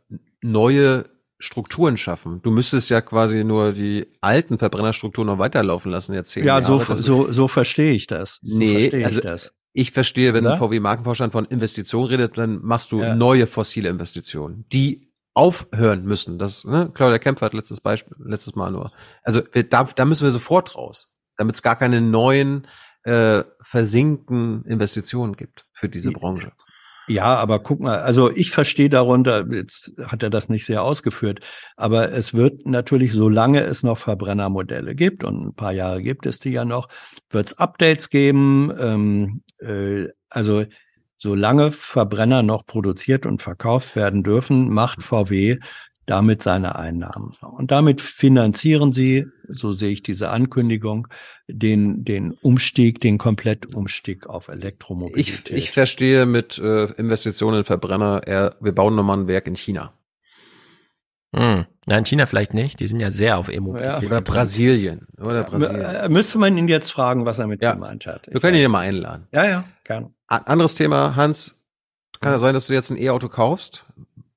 neue 0.41 1.05
Strukturen 1.43 1.97
schaffen. 1.97 2.41
Du 2.41 2.51
müsstest 2.51 2.89
ja 2.89 3.01
quasi 3.01 3.43
nur 3.43 3.73
die 3.73 4.07
alten 4.22 4.57
Verbrennerstrukturen 4.57 5.27
noch 5.27 5.39
weiterlaufen 5.39 5.91
lassen 5.91 6.13
jetzt 6.13 6.31
zehn 6.31 6.45
Ja, 6.45 6.59
Jahre. 6.59 6.80
so, 6.80 6.95
so, 6.95 7.31
so 7.31 7.47
verstehe 7.49 7.91
ich 7.91 8.07
das. 8.07 8.39
So 8.41 8.57
nee, 8.57 8.89
verstehe 8.89 9.05
also, 9.05 9.19
das. 9.19 9.53
Ich 9.73 9.91
verstehe, 9.91 10.33
wenn 10.33 10.45
Oder? 10.45 10.55
VW 10.55 10.80
Markenvorstand 10.80 11.33
von 11.33 11.43
Investitionen 11.45 12.05
redet, 12.07 12.38
dann 12.38 12.61
machst 12.61 12.93
du 12.93 13.01
ja. 13.01 13.13
neue 13.13 13.45
fossile 13.45 13.89
Investitionen, 13.89 14.65
die 14.72 15.11
aufhören 15.33 16.05
müssen. 16.05 16.38
Das, 16.38 16.63
ne, 16.63 16.89
Claudia 16.93 17.19
Kempfer 17.19 17.47
hat 17.47 17.53
letztes 17.53 17.81
Beispiel, 17.81 18.15
letztes 18.23 18.55
Mal 18.55 18.72
nur. 18.72 18.93
Also 19.23 19.41
da, 19.41 19.83
da 19.83 20.05
müssen 20.05 20.23
wir 20.23 20.31
sofort 20.31 20.75
raus, 20.75 21.11
damit 21.35 21.55
es 21.55 21.61
gar 21.61 21.75
keine 21.75 21.99
neuen 21.99 22.67
äh, 23.03 23.43
versinken 23.63 24.63
Investitionen 24.63 25.35
gibt 25.35 25.65
für 25.73 25.89
diese 25.89 26.11
Branche. 26.11 26.53
Ja, 27.07 27.35
aber 27.35 27.59
guck 27.59 27.82
mal, 27.82 27.99
also 27.99 28.32
ich 28.32 28.51
verstehe 28.51 28.90
darunter, 28.90 29.45
jetzt 29.51 29.91
hat 30.06 30.23
er 30.23 30.30
das 30.30 30.48
nicht 30.48 30.65
sehr 30.65 30.83
ausgeführt, 30.83 31.41
aber 31.75 32.14
es 32.14 32.33
wird 32.33 32.65
natürlich, 32.65 33.11
solange 33.11 33.61
es 33.61 33.83
noch 33.83 33.98
Verbrennermodelle 33.98 34.95
gibt, 34.95 35.25
und 35.25 35.48
ein 35.48 35.53
paar 35.53 35.73
Jahre 35.73 36.01
gibt 36.01 36.25
es 36.25 36.40
die 36.40 36.51
ja 36.51 36.64
noch, 36.64 36.88
wird 37.30 37.48
es 37.48 37.57
Updates 37.57 38.09
geben. 38.09 38.72
Ähm, 38.80 39.41
äh, 39.59 40.07
also 40.30 40.64
solange 41.17 41.73
Verbrenner 41.73 42.41
noch 42.41 42.65
produziert 42.65 43.25
und 43.25 43.41
verkauft 43.41 43.95
werden 43.98 44.23
dürfen, 44.23 44.69
macht 44.69 45.03
VW 45.03 45.57
damit 46.06 46.41
seine 46.41 46.75
Einnahmen. 46.75 47.35
Und 47.41 47.72
damit 47.72 48.01
finanzieren 48.01 48.91
sie, 48.91 49.25
so 49.48 49.73
sehe 49.73 49.91
ich 49.91 50.03
diese 50.03 50.30
Ankündigung, 50.30 51.07
den, 51.48 52.03
den 52.03 52.32
Umstieg, 52.32 52.99
den 52.99 53.17
Komplettumstieg 53.17 54.27
auf 54.27 54.49
Elektromobilität. 54.49 55.49
Ich, 55.49 55.56
ich 55.56 55.72
verstehe 55.72 56.25
mit 56.25 56.57
äh, 56.57 56.85
Investitionen 56.93 57.59
in 57.59 57.64
Verbrenner 57.64 58.22
eher, 58.25 58.56
wir 58.59 58.73
bauen 58.73 58.95
nochmal 58.95 59.19
ein 59.19 59.27
Werk 59.27 59.48
in 59.48 59.56
China. 59.56 59.93
Hm. 61.35 61.65
Nein, 61.85 61.99
in 61.99 62.06
China 62.06 62.25
vielleicht 62.27 62.53
nicht. 62.53 62.80
Die 62.80 62.88
sind 62.88 62.99
ja 62.99 63.11
sehr 63.11 63.38
auf 63.38 63.49
E-Mobilität. 63.49 64.01
Ja, 64.01 64.07
oder 64.07 64.22
Brasilien. 64.22 65.07
Oder 65.19 65.43
Brasilien. 65.43 65.82
Äh, 65.82 66.09
müsste 66.09 66.38
man 66.38 66.57
ihn 66.57 66.67
jetzt 66.67 66.91
fragen, 66.91 67.25
was 67.25 67.40
er 67.40 67.48
mit 67.48 67.61
ja. 67.61 67.73
gemeint 67.73 68.06
hat. 68.06 68.27
Ich 68.27 68.33
wir 68.33 68.41
können 68.41 68.56
ihn 68.56 68.61
ja 68.61 68.69
mal 68.69 68.82
einladen. 68.82 69.27
Ja, 69.32 69.45
ja, 69.45 69.64
gern. 69.83 70.14
Anderes 70.27 70.75
Thema, 70.75 71.15
Hans. 71.15 71.56
Kann 72.22 72.32
ja 72.32 72.40
sein, 72.40 72.53
dass 72.53 72.67
du 72.67 72.73
jetzt 72.73 72.90
ein 72.90 72.98
E-Auto 72.98 73.27
kaufst? 73.27 73.85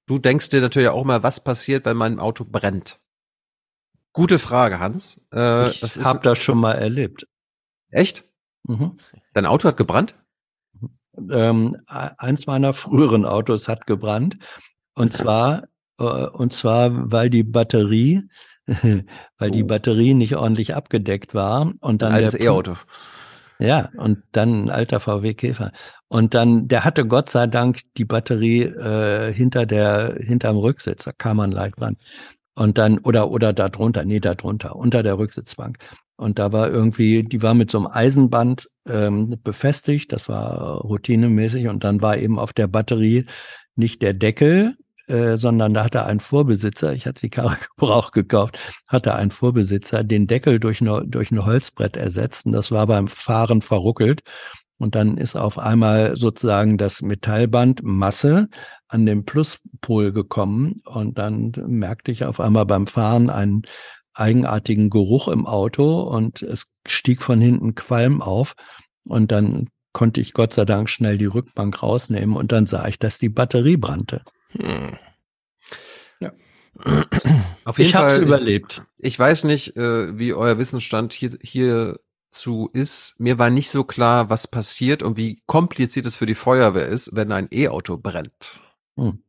Du 0.06 0.18
denkst 0.18 0.50
dir 0.50 0.60
natürlich 0.60 0.88
auch 0.88 1.04
mal, 1.04 1.22
was 1.22 1.40
passiert, 1.40 1.84
wenn 1.84 1.96
mein 1.96 2.20
Auto 2.20 2.44
brennt. 2.44 3.00
Gute 4.12 4.38
Frage, 4.38 4.78
Hans. 4.78 5.20
Äh, 5.32 5.70
ich 5.70 5.80
das 5.80 5.96
habe 5.98 6.20
das 6.20 6.38
schon 6.38 6.58
mal 6.58 6.74
erlebt. 6.74 7.26
Echt? 7.90 8.24
Mhm. 8.62 8.96
Dein 9.34 9.46
Auto 9.46 9.68
hat 9.68 9.76
gebrannt? 9.76 10.14
Ähm, 11.30 11.76
eins 11.88 12.46
meiner 12.46 12.72
früheren 12.72 13.24
Autos 13.24 13.68
hat 13.68 13.86
gebrannt. 13.86 14.38
Und 14.94 15.12
zwar, 15.12 15.68
äh, 15.98 16.04
und 16.04 16.52
zwar, 16.52 17.12
weil 17.12 17.30
die 17.30 17.42
Batterie, 17.42 18.28
weil 18.66 19.04
oh. 19.40 19.50
die 19.50 19.64
Batterie 19.64 20.14
nicht 20.14 20.36
ordentlich 20.36 20.74
abgedeckt 20.74 21.34
war 21.34 21.72
und 21.80 22.02
dann 22.02 22.12
ein 22.12 22.24
altes 22.24 22.34
E-Auto. 22.34 22.76
Ja, 23.58 23.90
und 23.96 24.22
dann 24.32 24.64
ein 24.64 24.70
alter 24.70 25.00
VW 25.00 25.34
Käfer. 25.34 25.72
Und 26.08 26.34
dann, 26.34 26.68
der 26.68 26.84
hatte 26.84 27.06
Gott 27.06 27.30
sei 27.30 27.46
Dank 27.46 27.80
die 27.96 28.04
Batterie 28.04 28.62
äh, 28.62 29.32
hinter 29.32 29.64
der, 29.66 30.16
hinterm 30.20 30.56
Rücksitz, 30.58 31.04
da 31.04 31.12
kam 31.12 31.38
man 31.38 31.52
leicht 31.52 31.80
dran. 31.80 31.96
Und 32.54 32.78
dann, 32.78 32.98
oder, 32.98 33.30
oder 33.30 33.52
da 33.52 33.68
drunter, 33.68 34.04
nee, 34.04 34.20
da 34.20 34.34
drunter, 34.34 34.76
unter 34.76 35.02
der 35.02 35.18
Rücksitzbank. 35.18 35.78
Und 36.16 36.38
da 36.38 36.52
war 36.52 36.70
irgendwie, 36.70 37.22
die 37.22 37.42
war 37.42 37.54
mit 37.54 37.70
so 37.70 37.78
einem 37.78 37.88
Eisenband 37.88 38.68
ähm, 38.88 39.36
befestigt, 39.42 40.12
das 40.12 40.28
war 40.28 40.80
routinemäßig. 40.80 41.68
Und 41.68 41.84
dann 41.84 42.00
war 42.02 42.16
eben 42.16 42.38
auf 42.38 42.52
der 42.52 42.66
Batterie 42.66 43.26
nicht 43.74 44.00
der 44.02 44.14
Deckel, 44.14 44.76
äh, 45.06 45.36
sondern 45.36 45.74
da 45.74 45.84
hatte 45.84 46.04
ein 46.04 46.20
Vorbesitzer, 46.20 46.92
ich 46.92 47.06
hatte 47.06 47.20
die 47.22 47.30
Karre 47.30 47.56
Gebrauch 47.76 48.10
gekauft, 48.10 48.58
hatte 48.88 49.14
ein 49.14 49.30
Vorbesitzer 49.30 50.04
den 50.04 50.26
Deckel 50.26 50.60
durch, 50.60 50.80
eine, 50.80 51.04
durch 51.06 51.30
ein 51.30 51.44
Holzbrett 51.44 51.96
ersetzt 51.96 52.46
und 52.46 52.52
das 52.52 52.70
war 52.70 52.86
beim 52.86 53.08
Fahren 53.08 53.62
verruckelt. 53.62 54.22
Und 54.78 54.94
dann 54.94 55.16
ist 55.16 55.36
auf 55.36 55.58
einmal 55.58 56.18
sozusagen 56.18 56.76
das 56.76 57.00
Metallband 57.00 57.82
Masse 57.82 58.48
an 58.88 59.06
den 59.06 59.24
Pluspol 59.24 60.12
gekommen 60.12 60.82
und 60.84 61.18
dann 61.18 61.52
merkte 61.66 62.12
ich 62.12 62.24
auf 62.24 62.40
einmal 62.40 62.66
beim 62.66 62.86
Fahren 62.86 63.30
einen 63.30 63.62
eigenartigen 64.12 64.90
Geruch 64.90 65.28
im 65.28 65.46
Auto 65.46 66.02
und 66.02 66.42
es 66.42 66.66
stieg 66.86 67.22
von 67.22 67.40
hinten 67.40 67.74
Qualm 67.74 68.20
auf 68.22 68.54
und 69.04 69.32
dann 69.32 69.68
konnte 69.92 70.20
ich 70.20 70.34
Gott 70.34 70.52
sei 70.52 70.64
Dank 70.64 70.90
schnell 70.90 71.16
die 71.16 71.26
Rückbank 71.26 71.82
rausnehmen 71.82 72.36
und 72.36 72.52
dann 72.52 72.66
sah 72.66 72.86
ich, 72.86 72.98
dass 72.98 73.18
die 73.18 73.30
Batterie 73.30 73.78
brannte. 73.78 74.22
Hm. 74.50 74.96
Ja. 76.20 76.32
Auf 77.64 77.78
jeden 77.78 77.88
ich 77.88 77.94
habe 77.94 78.08
es 78.08 78.18
überlebt. 78.18 78.84
Ich 78.98 79.18
weiß 79.18 79.44
nicht, 79.44 79.76
äh, 79.76 80.18
wie 80.18 80.34
euer 80.34 80.58
Wissensstand 80.58 81.12
hier, 81.12 81.38
hierzu 81.40 82.70
ist. 82.72 83.14
Mir 83.18 83.38
war 83.38 83.50
nicht 83.50 83.70
so 83.70 83.84
klar, 83.84 84.30
was 84.30 84.46
passiert 84.46 85.02
und 85.02 85.16
wie 85.16 85.42
kompliziert 85.46 86.06
es 86.06 86.16
für 86.16 86.26
die 86.26 86.34
Feuerwehr 86.34 86.86
ist, 86.86 87.10
wenn 87.14 87.32
ein 87.32 87.48
E-Auto 87.50 87.96
brennt. 87.96 88.60
Hm. 88.96 89.22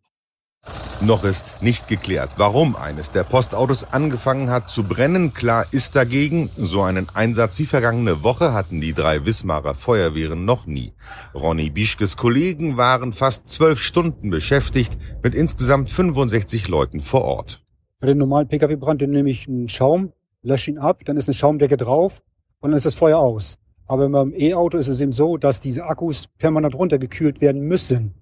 Noch 1.02 1.24
ist 1.24 1.62
nicht 1.62 1.88
geklärt, 1.88 2.32
warum 2.38 2.76
eines 2.76 3.12
der 3.12 3.24
Postautos 3.24 3.94
angefangen 3.94 4.50
hat 4.50 4.68
zu 4.68 4.84
brennen. 4.84 5.32
Klar 5.34 5.68
ist 5.72 5.96
dagegen, 5.96 6.50
so 6.58 6.82
einen 6.82 7.08
Einsatz 7.14 7.60
wie 7.60 7.68
vergangene 7.68 8.24
Woche 8.24 8.52
hatten 8.52 8.82
die 8.82 8.94
drei 8.94 9.24
Wismarer 9.24 9.76
Feuerwehren 9.76 10.46
noch 10.46 10.66
nie. 10.66 10.94
Ronny 11.36 11.70
Bischkes 11.70 12.18
Kollegen 12.18 12.78
waren 12.78 13.14
fast 13.14 13.48
zwölf 13.50 13.80
Stunden 13.80 14.32
beschäftigt 14.32 14.98
mit 15.22 15.36
insgesamt 15.36 15.92
65 15.92 16.68
Leuten 16.68 17.02
vor 17.02 17.22
Ort. 17.22 17.64
Bei 18.00 18.08
dem 18.08 18.18
normalen 18.18 18.48
Pkw-Brand 18.48 19.02
nehme 19.02 19.30
ich 19.30 19.48
einen 19.48 19.70
Schaum, 19.70 20.14
lösche 20.42 20.72
ihn 20.72 20.80
ab, 20.80 21.02
dann 21.06 21.16
ist 21.16 21.28
eine 21.28 21.36
Schaumdecke 21.36 21.78
drauf 21.78 22.24
und 22.60 22.72
dann 22.72 22.78
ist 22.78 22.88
das 22.88 22.96
Feuer 22.96 23.20
aus. 23.20 23.58
Aber 23.86 24.10
beim 24.10 24.34
E-Auto 24.36 24.78
ist 24.78 24.88
es 24.88 25.00
eben 25.00 25.14
so, 25.14 25.38
dass 25.38 25.62
diese 25.62 25.86
Akkus 25.86 26.28
permanent 26.38 26.76
runtergekühlt 26.76 27.40
werden 27.40 27.62
müssen. 27.62 28.16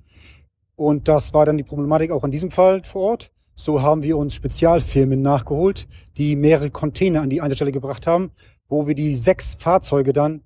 Und 0.75 1.07
das 1.07 1.33
war 1.33 1.45
dann 1.45 1.57
die 1.57 1.63
Problematik 1.63 2.11
auch 2.11 2.23
in 2.23 2.31
diesem 2.31 2.51
Fall 2.51 2.83
vor 2.83 3.01
Ort. 3.01 3.31
So 3.55 3.81
haben 3.81 4.03
wir 4.03 4.17
uns 4.17 4.33
Spezialfirmen 4.33 5.21
nachgeholt, 5.21 5.87
die 6.17 6.35
mehrere 6.35 6.69
Container 6.69 7.21
an 7.21 7.29
die 7.29 7.41
Einsatzstelle 7.41 7.71
gebracht 7.71 8.05
haben, 8.05 8.31
wo 8.67 8.85
wir 8.87 8.95
die 8.95 9.13
sechs 9.13 9.55
Fahrzeuge 9.55 10.11
dann 10.11 10.41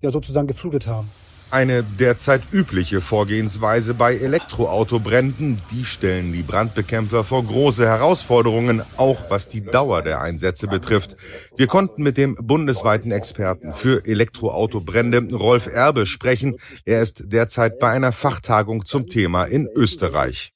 ja 0.00 0.10
sozusagen 0.10 0.46
geflutet 0.46 0.86
haben. 0.86 1.08
Eine 1.52 1.82
derzeit 1.82 2.40
übliche 2.50 3.02
Vorgehensweise 3.02 3.92
bei 3.92 4.16
Elektroautobränden, 4.16 5.60
die 5.70 5.84
stellen 5.84 6.32
die 6.32 6.40
Brandbekämpfer 6.40 7.24
vor 7.24 7.44
große 7.44 7.84
Herausforderungen, 7.84 8.80
auch 8.96 9.28
was 9.28 9.50
die 9.50 9.62
Dauer 9.62 10.00
der 10.00 10.22
Einsätze 10.22 10.66
betrifft. 10.66 11.14
Wir 11.54 11.66
konnten 11.66 12.02
mit 12.02 12.16
dem 12.16 12.36
bundesweiten 12.36 13.12
Experten 13.12 13.74
für 13.74 14.02
Elektroautobrände 14.06 15.34
Rolf 15.34 15.66
Erbe 15.66 16.06
sprechen. 16.06 16.56
Er 16.86 17.02
ist 17.02 17.24
derzeit 17.26 17.78
bei 17.78 17.90
einer 17.90 18.12
Fachtagung 18.12 18.86
zum 18.86 19.08
Thema 19.08 19.44
in 19.44 19.68
Österreich. 19.76 20.54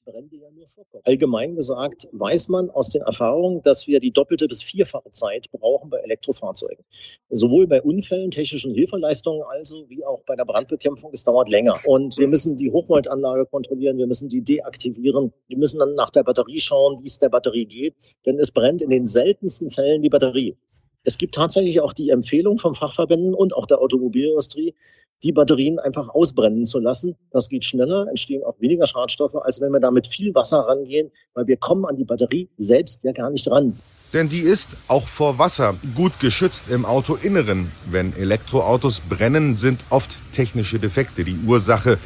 Allgemein 1.05 1.55
gesagt 1.55 2.07
weiß 2.11 2.49
man 2.49 2.69
aus 2.69 2.89
den 2.89 3.01
Erfahrungen, 3.01 3.61
dass 3.63 3.87
wir 3.87 3.99
die 3.99 4.11
doppelte 4.11 4.47
bis 4.47 4.61
vierfache 4.61 5.11
Zeit 5.11 5.49
brauchen 5.51 5.89
bei 5.89 5.97
Elektrofahrzeugen. 5.99 6.85
Sowohl 7.29 7.65
bei 7.65 7.81
Unfällen, 7.81 8.29
technischen 8.29 8.73
Hilfeleistungen 8.73 9.41
also, 9.43 9.89
wie 9.89 10.05
auch 10.05 10.21
bei 10.25 10.35
der 10.35 10.45
Brandbekämpfung. 10.45 11.11
Es 11.13 11.23
dauert 11.23 11.49
länger. 11.49 11.79
Und 11.85 12.17
wir 12.17 12.27
müssen 12.27 12.57
die 12.57 12.71
Hochvoltanlage 12.71 13.47
kontrollieren, 13.47 13.97
wir 13.97 14.07
müssen 14.07 14.29
die 14.29 14.41
deaktivieren. 14.41 15.33
Wir 15.47 15.57
müssen 15.57 15.79
dann 15.79 15.95
nach 15.95 16.11
der 16.11 16.23
Batterie 16.23 16.59
schauen, 16.59 16.99
wie 16.99 17.07
es 17.07 17.17
der 17.17 17.29
Batterie 17.29 17.65
geht. 17.65 17.95
Denn 18.25 18.37
es 18.39 18.51
brennt 18.51 18.81
in 18.81 18.89
den 18.89 19.07
seltensten 19.07 19.71
Fällen 19.71 20.03
die 20.03 20.09
Batterie. 20.09 20.55
es 21.03 21.17
gibt 21.17 21.35
tatsächlich 21.35 21.79
auch 21.79 21.93
die 21.93 22.09
Empfehlung 22.09 22.57
vom 22.57 22.73
Fachverbänden 22.73 23.33
und 23.33 23.55
auch 23.55 23.65
der 23.65 23.79
Automobilindustrie, 23.79 24.75
die 25.23 25.31
Batterien 25.31 25.79
einfach 25.79 26.09
ausbrennen 26.09 26.65
zu 26.65 26.79
lassen. 26.79 27.15
Das 27.31 27.49
geht 27.49 27.65
schneller, 27.65 28.07
entstehen 28.07 28.43
auch 28.43 28.59
weniger 28.59 28.85
Schadstoffe, 28.85 29.35
als 29.35 29.59
wenn 29.61 29.71
wir 29.71 29.79
da 29.79 29.91
mit 29.91 30.07
viel 30.07 30.33
Wasser 30.35 30.59
rangehen, 30.59 31.11
weil 31.33 31.47
wir 31.47 31.57
kommen 31.57 31.85
an 31.85 31.95
die 31.95 32.05
Batterie 32.05 32.49
selbst 32.57 33.03
ja 33.03 33.11
gar 33.11 33.29
nicht 33.29 33.49
ran. 33.49 33.77
Denn 34.13 34.29
die 34.29 34.39
ist 34.39 34.69
auch 34.87 35.07
vor 35.07 35.37
Wasser 35.37 35.75
gut 35.95 36.19
geschützt 36.19 36.69
im 36.69 36.85
Autoinneren. 36.85 37.71
Wenn 37.89 38.15
Elektroautos 38.15 39.01
brennen, 39.01 39.57
sind 39.57 39.81
oft 39.89 40.17
technische 40.33 40.79
Defekte 40.79 41.23
die 41.23 41.37
Ursache. 41.45 41.97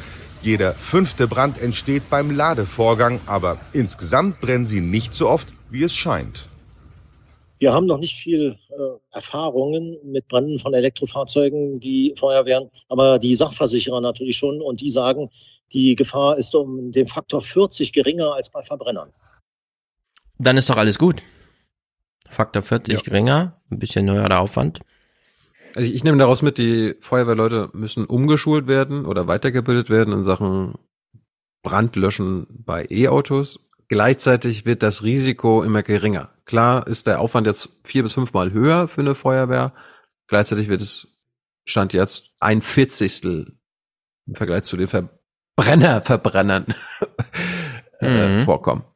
Jeder 0.42 0.72
fünfte 0.72 1.28
Brand 1.28 1.62
entsteht 1.62 2.10
beim 2.10 2.34
Ladevorgang, 2.34 3.20
aber 3.26 3.58
insgesamt 3.72 4.40
brennen 4.40 4.66
sie 4.66 4.80
nicht 4.80 5.14
so 5.14 5.28
oft, 5.28 5.52
wie 5.70 5.84
es 5.84 5.94
scheint. 5.94 6.48
Wir 7.62 7.72
haben 7.72 7.86
noch 7.86 7.98
nicht 7.98 8.16
viel 8.16 8.58
äh, 8.70 9.14
Erfahrungen 9.14 9.96
mit 10.02 10.26
Bränden 10.26 10.58
von 10.58 10.74
Elektrofahrzeugen, 10.74 11.78
die 11.78 12.12
Feuerwehren, 12.18 12.70
aber 12.88 13.20
die 13.20 13.36
Sachversicherer 13.36 14.00
natürlich 14.00 14.36
schon 14.36 14.60
und 14.60 14.80
die 14.80 14.90
sagen, 14.90 15.28
die 15.72 15.94
Gefahr 15.94 16.36
ist 16.38 16.56
um 16.56 16.90
den 16.90 17.06
Faktor 17.06 17.40
40 17.40 17.92
geringer 17.92 18.34
als 18.34 18.50
bei 18.50 18.64
Verbrennern. 18.64 19.12
Dann 20.38 20.56
ist 20.56 20.70
doch 20.70 20.76
alles 20.76 20.98
gut. 20.98 21.22
Faktor 22.28 22.62
40 22.64 23.04
geringer, 23.04 23.62
ein 23.70 23.78
bisschen 23.78 24.10
höherer 24.10 24.40
Aufwand. 24.40 24.80
Also 25.76 25.88
ich, 25.88 25.94
ich 25.94 26.02
nehme 26.02 26.18
daraus 26.18 26.42
mit, 26.42 26.58
die 26.58 26.96
Feuerwehrleute 26.98 27.70
müssen 27.74 28.06
umgeschult 28.06 28.66
werden 28.66 29.06
oder 29.06 29.28
weitergebildet 29.28 29.88
werden 29.88 30.12
in 30.12 30.24
Sachen 30.24 30.74
Brandlöschen 31.62 32.48
bei 32.50 32.88
E-Autos. 32.90 33.60
Gleichzeitig 33.92 34.64
wird 34.64 34.82
das 34.82 35.02
Risiko 35.02 35.62
immer 35.62 35.82
geringer. 35.82 36.30
Klar 36.46 36.86
ist 36.86 37.06
der 37.06 37.20
Aufwand 37.20 37.46
jetzt 37.46 37.76
vier 37.84 38.02
bis 38.02 38.14
fünfmal 38.14 38.50
höher 38.50 38.88
für 38.88 39.02
eine 39.02 39.14
Feuerwehr. 39.14 39.74
Gleichzeitig 40.28 40.70
wird 40.70 40.80
es 40.80 41.08
Stand 41.66 41.92
jetzt 41.92 42.30
ein 42.40 42.62
Vierzigstel 42.62 43.58
im 44.26 44.34
Vergleich 44.34 44.62
zu 44.62 44.78
den 44.78 44.88
Verbrenner-Verbrennern 44.88 46.74
äh, 48.00 48.38
Mhm. 48.40 48.44
vorkommen. 48.46 48.86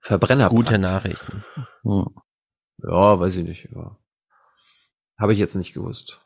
Verbrenner. 0.00 0.50
Gute 0.50 0.76
Nachrichten. 0.78 1.42
Ja, 1.84 3.18
weiß 3.18 3.34
ich 3.38 3.44
nicht. 3.44 3.70
Ja. 3.74 3.96
Habe 5.18 5.32
ich 5.32 5.38
jetzt 5.38 5.54
nicht 5.54 5.72
gewusst. 5.72 6.20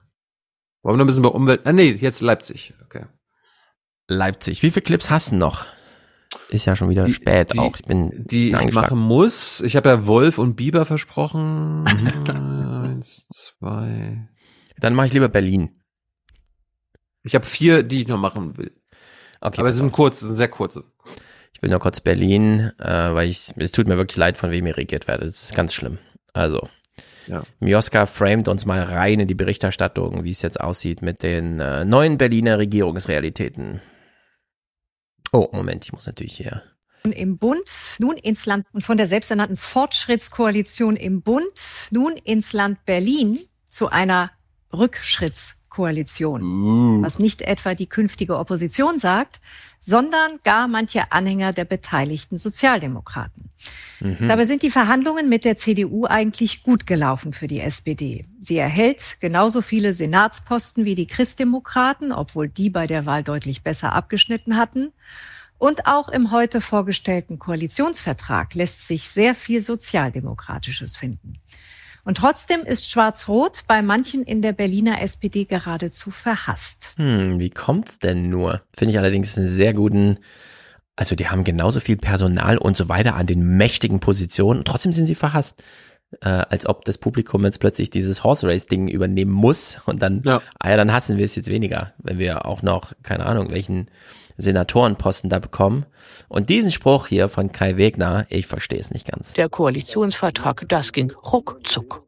Wollen 0.83 0.95
wir 0.95 0.97
noch 0.99 1.05
ein 1.05 1.07
bisschen 1.07 1.23
bei 1.23 1.29
Umwelt? 1.29 1.61
Ah, 1.69 1.73
nee, 1.73 1.93
jetzt 1.93 2.21
Leipzig. 2.21 2.75
Okay. 2.85 3.07
Leipzig. 4.09 4.65
Wie 4.65 4.73
viele 4.73 4.83
Clips 4.83 5.09
hast 5.09 5.31
du 5.31 5.37
noch? 5.37 5.67
Ist 6.49 6.65
ja 6.67 6.77
schon 6.77 6.89
wieder 6.91 7.09
spät 7.11 7.55
die- 7.55 7.59
auch. 7.59 7.75
Ich 7.77 7.83
bin 7.83 8.25
Die 8.27 8.51
ich 8.51 8.73
machen 8.73 8.99
muss. 8.99 9.61
Ich 9.61 9.77
habe 9.77 9.89
ja 9.89 10.07
Wolf 10.07 10.39
und 10.39 10.55
Biber 10.57 10.85
versprochen. 10.85 11.85
Eins, 12.29 13.27
zwei. 13.29 14.29
Dann 14.79 14.95
mache 14.95 15.07
ich 15.09 15.13
lieber 15.13 15.29
Berlin. 15.29 15.71
Ich 17.23 17.35
habe 17.35 17.47
vier, 17.47 17.83
die 17.83 18.03
ich 18.03 18.09
noch 18.09 18.19
machen 18.19 18.57
will. 18.59 18.73
Okay, 19.41 19.61
Aber 19.61 19.69
es 19.69 19.77
sind 19.77 19.93
kurz, 19.93 20.21
es 20.23 20.29
sind 20.29 20.37
sehr 20.37 20.49
kurze. 20.49 20.85
Ich 21.55 21.63
will 21.63 21.71
nur 21.71 21.79
kurz 21.81 22.01
Berlin, 22.01 22.73
äh, 22.79 23.15
weil 23.15 23.29
ich, 23.29 23.53
es 23.57 23.73
tut 23.73 23.87
mir 23.89 23.97
wirklich 23.97 24.17
leid, 24.17 24.37
von 24.37 24.51
wem 24.51 24.67
ihr 24.67 24.77
regiert 24.77 25.07
werdet. 25.09 25.29
Das 25.29 25.43
ist 25.43 25.55
ganz 25.55 25.75
schlimm. 25.75 25.99
Also, 26.33 26.69
Ja. 27.29 27.43
Mioska 27.61 28.07
framet 28.07 28.49
uns 28.49 28.67
mal 28.67 28.83
rein 28.83 29.21
in 29.21 29.29
die 29.29 29.35
Berichterstattung, 29.35 30.25
wie 30.25 30.31
es 30.31 30.43
jetzt 30.43 30.61
aussieht 30.61 31.03
mit 31.03 31.23
den 31.23 31.61
äh, 31.61 31.85
neuen 31.85 32.19
Berliner 32.19 32.59
Regierungsrealitäten. 32.59 33.81
Oh, 35.33 35.49
Moment, 35.53 35.87
ich 35.87 35.93
muss 35.93 36.07
natürlich 36.07 36.37
hier. 36.37 36.63
im 37.05 37.39
Bund, 37.39 37.97
nun 37.99 38.17
ins 38.19 38.47
Land 38.47 38.67
und 38.73 38.83
von 38.83 38.99
der 38.99 39.07
selbsternannten 39.07 39.57
Fortschrittskoalition 39.57 40.95
im 40.95 41.23
Bund, 41.23 41.89
nun 41.91 42.13
ins 42.19 42.53
Land 42.53 42.85
Berlin 42.85 43.41
zu 43.65 43.89
einer 43.89 44.31
Rückschrittskoalition. 44.73 47.03
Was 47.03 47.19
nicht 47.19 47.43
etwa 47.43 47.75
die 47.75 47.89
künftige 47.89 48.39
Opposition 48.39 48.99
sagt, 48.99 49.41
sondern 49.81 50.39
gar 50.45 50.69
manche 50.69 51.11
Anhänger 51.11 51.55
der 51.55 51.65
beteiligten 51.65 52.37
Sozialdemokraten. 52.37 53.52
Mhm. 54.01 54.29
Dabei 54.29 54.45
sind 54.45 54.63
die 54.63 54.71
Verhandlungen 54.71 55.29
mit 55.29 55.45
der 55.45 55.57
CDU 55.57 56.07
eigentlich 56.07 56.63
gut 56.63 56.87
gelaufen 56.87 57.33
für 57.33 57.47
die 57.47 57.61
SPD. 57.61 58.25
Sie 58.39 58.59
erhält 58.59 59.19
genauso 59.21 59.63
viele 59.63 59.93
Senatsposten 59.93 60.85
wie 60.85 60.95
die 60.95 61.07
Christdemokraten, 61.07 62.13
obwohl 62.13 62.49
die 62.49 62.71
bei 62.71 62.87
der 62.87 63.07
Wahl 63.07 63.23
deutlich 63.23 63.63
besser 63.63 63.93
abgeschnitten 63.93 64.57
hatten. 64.57 64.93
Und 65.59 65.87
auch 65.87 66.09
im 66.09 66.33
heute 66.33 66.61
vorgestellten 66.61 67.39
Koalitionsvertrag 67.39 68.55
lässt 68.55 68.87
sich 68.87 69.09
sehr 69.09 69.37
viel 69.37 69.61
Sozialdemokratisches 69.61 70.97
finden. 70.97 71.39
Und 72.05 72.17
trotzdem 72.17 72.63
ist 72.63 72.91
Schwarz-Rot 72.91 73.65
bei 73.69 73.81
manchen 73.81 74.25
in 74.25 74.43
der 74.43 74.53
Berliner 74.53 75.01
SPD 75.01 75.45
geradezu 75.45 76.11
verhasst. 76.11 76.95
Hm, 76.97 77.39
wie 77.39 77.51
kommt's 77.51 78.01
denn 78.01 78.29
nur? 78.29 78.63
Finde 78.77 78.93
ich 78.93 78.99
allerdings 78.99 79.39
einen 79.39 79.47
sehr 79.47 79.73
guten, 79.73 80.19
also 80.97 81.15
die 81.15 81.29
haben 81.29 81.45
genauso 81.45 81.81
viel 81.81 81.97
Personal 81.97 82.59
und 82.59 82.77
so 82.77 82.89
weiter 82.89 83.15
an 83.15 83.27
den 83.27 83.57
mächtigen 83.57 84.01
Positionen 84.01 84.61
und 84.61 84.69
trotzdem 84.69 84.93
sind 84.93 85.07
sie 85.07 85.15
verhasst. 85.15 85.63
Äh, 86.21 86.29
als 86.29 86.67
ob 86.67 86.85
das 86.85 86.99
Publikum 86.99 87.43
jetzt 87.45 87.59
plötzlich 87.59 87.89
dieses 87.89 88.23
Horse 88.23 88.47
Race 88.47 88.67
Ding 88.67 88.87
übernehmen 88.89 89.31
muss 89.33 89.79
und 89.87 90.03
dann, 90.03 90.23
ah 90.27 90.69
ja, 90.69 90.77
dann 90.77 90.93
hassen 90.93 91.17
wir 91.17 91.25
es 91.25 91.35
jetzt 91.35 91.49
weniger, 91.49 91.95
wenn 91.99 92.19
wir 92.19 92.45
auch 92.45 92.61
noch, 92.61 92.93
keine 93.03 93.25
Ahnung, 93.25 93.51
welchen 93.51 93.87
Senatorenposten 94.37 95.31
da 95.31 95.39
bekommen. 95.39 95.87
Und 96.29 96.51
diesen 96.51 96.71
Spruch 96.71 97.07
hier 97.07 97.31
von 97.31 97.51
Kai 97.51 97.79
Wegner, 97.79 98.27
ich 98.29 98.47
verstehe 98.47 98.79
es 98.79 98.91
nicht 98.91 99.11
ganz. 99.11 99.33
Der 99.35 99.49
Koalitionsvertrag, 99.49 100.67
das 100.69 100.93
ging 100.93 101.11
ruckzuck. 101.11 102.07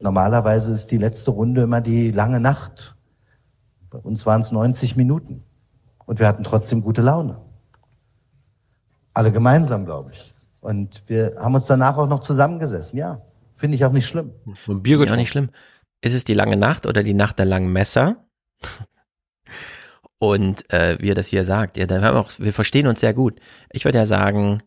Normalerweise 0.00 0.72
ist 0.72 0.88
die 0.88 0.98
letzte 0.98 1.30
Runde 1.30 1.62
immer 1.62 1.80
die 1.80 2.10
lange 2.10 2.40
Nacht. 2.40 2.96
Bei 3.90 3.98
uns 3.98 4.26
waren 4.26 4.42
es 4.42 4.52
90 4.52 4.96
Minuten. 4.96 5.44
Und 6.08 6.18
wir 6.20 6.26
hatten 6.26 6.42
trotzdem 6.42 6.80
gute 6.80 7.02
Laune. 7.02 7.38
Alle 9.12 9.30
gemeinsam, 9.30 9.84
glaube 9.84 10.12
ich. 10.12 10.34
Und 10.60 11.02
wir 11.06 11.36
haben 11.38 11.54
uns 11.54 11.66
danach 11.66 11.98
auch 11.98 12.08
noch 12.08 12.20
zusammengesessen. 12.20 12.98
Ja, 12.98 13.20
finde 13.54 13.76
ich 13.76 13.84
auch 13.84 13.92
nicht 13.92 14.06
schlimm. 14.06 14.32
Und 14.66 14.82
Bier 14.82 15.04
Ja, 15.04 15.16
nicht 15.16 15.28
schlimm. 15.28 15.50
Ist 16.00 16.14
es 16.14 16.24
die 16.24 16.32
lange 16.32 16.56
Nacht 16.56 16.86
oder 16.86 17.02
die 17.02 17.12
Nacht 17.12 17.38
der 17.38 17.44
langen 17.44 17.70
Messer? 17.70 18.24
Und 20.18 20.72
äh, 20.72 20.96
wie 20.98 21.10
er 21.10 21.14
das 21.14 21.26
hier 21.26 21.44
sagt, 21.44 21.76
ja, 21.76 21.86
wir, 21.86 22.16
auch, 22.16 22.30
wir 22.38 22.54
verstehen 22.54 22.86
uns 22.86 23.00
sehr 23.00 23.12
gut. 23.12 23.38
Ich 23.70 23.84
würde 23.84 23.98
ja 23.98 24.06
sagen, 24.06 24.62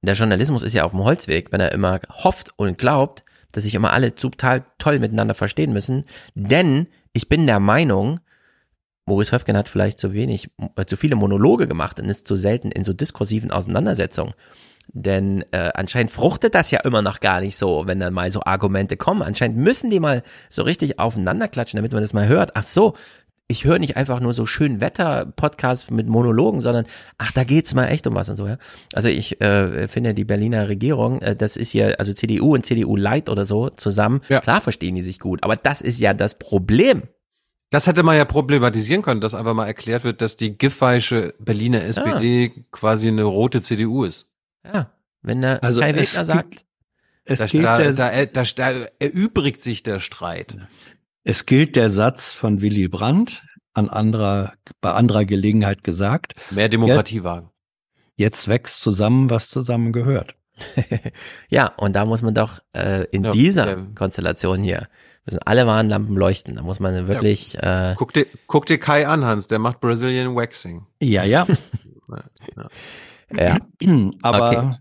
der 0.00 0.14
Journalismus 0.14 0.62
ist 0.62 0.72
ja 0.72 0.84
auf 0.84 0.92
dem 0.92 1.04
Holzweg, 1.04 1.52
wenn 1.52 1.60
er 1.60 1.72
immer 1.72 2.00
hofft 2.08 2.54
und 2.56 2.78
glaubt, 2.78 3.26
dass 3.52 3.64
sich 3.64 3.74
immer 3.74 3.92
alle 3.92 4.14
total 4.14 4.64
toll 4.78 5.00
miteinander 5.00 5.34
verstehen 5.34 5.74
müssen. 5.74 6.06
Denn 6.34 6.86
ich 7.12 7.28
bin 7.28 7.46
der 7.46 7.60
Meinung, 7.60 8.20
Maurice 9.08 9.34
Höfgen 9.34 9.56
hat 9.56 9.68
vielleicht 9.68 9.98
zu 9.98 10.12
wenig, 10.12 10.50
äh, 10.76 10.84
zu 10.84 10.96
viele 10.96 11.16
Monologe 11.16 11.66
gemacht 11.66 11.98
und 11.98 12.06
ist 12.06 12.28
zu 12.28 12.36
selten 12.36 12.70
in 12.70 12.84
so 12.84 12.92
diskursiven 12.92 13.50
Auseinandersetzungen. 13.50 14.34
Denn 14.92 15.44
äh, 15.50 15.70
anscheinend 15.74 16.12
fruchtet 16.12 16.54
das 16.54 16.70
ja 16.70 16.80
immer 16.80 17.02
noch 17.02 17.20
gar 17.20 17.40
nicht 17.40 17.56
so, 17.58 17.86
wenn 17.86 18.00
dann 18.00 18.14
mal 18.14 18.30
so 18.30 18.42
Argumente 18.44 18.96
kommen. 18.96 19.22
Anscheinend 19.22 19.58
müssen 19.58 19.90
die 19.90 20.00
mal 20.00 20.22
so 20.48 20.62
richtig 20.62 20.98
aufeinander 20.98 21.48
klatschen, 21.48 21.76
damit 21.76 21.92
man 21.92 22.00
das 22.00 22.14
mal 22.14 22.26
hört. 22.26 22.52
Ach 22.54 22.62
so, 22.62 22.94
ich 23.48 23.64
höre 23.64 23.78
nicht 23.78 23.96
einfach 23.96 24.20
nur 24.20 24.34
so 24.34 24.46
schön 24.46 24.80
Wetter-Podcasts 24.80 25.90
mit 25.90 26.06
Monologen, 26.06 26.60
sondern 26.60 26.86
ach, 27.16 27.32
da 27.32 27.44
geht's 27.44 27.74
mal 27.74 27.86
echt 27.86 28.06
um 28.06 28.14
was 28.14 28.28
und 28.28 28.36
so, 28.36 28.46
ja. 28.46 28.58
Also 28.92 29.08
ich 29.08 29.40
äh, 29.40 29.88
finde 29.88 30.12
die 30.12 30.26
Berliner 30.26 30.68
Regierung, 30.68 31.22
äh, 31.22 31.34
das 31.34 31.56
ist 31.56 31.72
ja, 31.72 31.88
also 31.92 32.12
CDU 32.12 32.54
und 32.54 32.66
CDU 32.66 32.94
Light 32.96 33.30
oder 33.30 33.46
so 33.46 33.70
zusammen, 33.70 34.20
klar 34.20 34.60
verstehen 34.60 34.94
die 34.94 35.02
sich 35.02 35.18
gut, 35.18 35.42
aber 35.42 35.56
das 35.56 35.80
ist 35.80 35.98
ja 35.98 36.12
das 36.12 36.38
Problem. 36.38 37.04
Das 37.70 37.86
hätte 37.86 38.02
man 38.02 38.16
ja 38.16 38.24
problematisieren 38.24 39.02
können, 39.02 39.20
dass 39.20 39.34
einfach 39.34 39.54
mal 39.54 39.66
erklärt 39.66 40.04
wird, 40.04 40.22
dass 40.22 40.36
die 40.36 40.56
giffweische 40.56 41.34
Berliner 41.38 41.84
SPD 41.84 42.64
quasi 42.72 43.08
eine 43.08 43.24
rote 43.24 43.60
CDU 43.60 44.04
ist. 44.04 44.26
Ja, 44.64 44.90
wenn 45.22 45.42
der 45.42 45.62
Also 45.62 45.80
Kai 45.80 45.94
Wegner 45.94 46.24
sagt, 46.24 46.64
Es 47.24 47.40
da, 47.40 47.46
gilt 47.46 47.64
da, 47.64 47.92
da, 47.92 48.26
da, 48.26 48.42
da 48.56 48.70
erübrigt 48.98 49.62
sich 49.62 49.82
der 49.82 50.00
Streit. 50.00 50.56
Es 51.24 51.44
gilt 51.44 51.76
der 51.76 51.90
Satz 51.90 52.32
von 52.32 52.62
Willy 52.62 52.88
Brandt, 52.88 53.42
an 53.74 53.90
anderer, 53.90 54.54
bei 54.80 54.92
anderer 54.92 55.26
Gelegenheit 55.26 55.84
gesagt. 55.84 56.34
Mehr 56.50 56.70
Demokratie 56.70 57.22
wagen. 57.22 57.50
Jetzt 58.16 58.48
wächst 58.48 58.80
zusammen, 58.80 59.28
was 59.30 59.48
zusammen 59.48 59.92
gehört. 59.92 60.34
ja, 61.48 61.66
und 61.76 61.94
da 61.94 62.04
muss 62.04 62.22
man 62.22 62.34
doch 62.34 62.60
äh, 62.72 63.04
in 63.12 63.24
Ja, 63.24 63.30
dieser 63.30 63.68
ja. 63.78 63.86
Konstellation 63.94 64.62
hier, 64.62 64.88
müssen 65.28 65.40
alle 65.44 65.66
Warnlampen 65.66 66.16
leuchten, 66.16 66.56
da 66.56 66.62
muss 66.62 66.80
man 66.80 67.06
wirklich, 67.08 67.56
äh, 67.62 67.94
Guck 67.96 68.12
dir, 68.12 68.26
guck 68.46 68.66
dir 68.66 68.78
Kai 68.78 69.06
an, 69.06 69.24
Hans, 69.24 69.46
der 69.46 69.58
macht 69.58 69.80
Brazilian 69.80 70.34
Waxing. 70.34 70.86
Ja, 71.00 71.24
ja. 71.24 71.46
ja. 72.56 72.68
Ja. 73.36 73.58
Aber 74.22 74.48
Okay. 74.50 74.76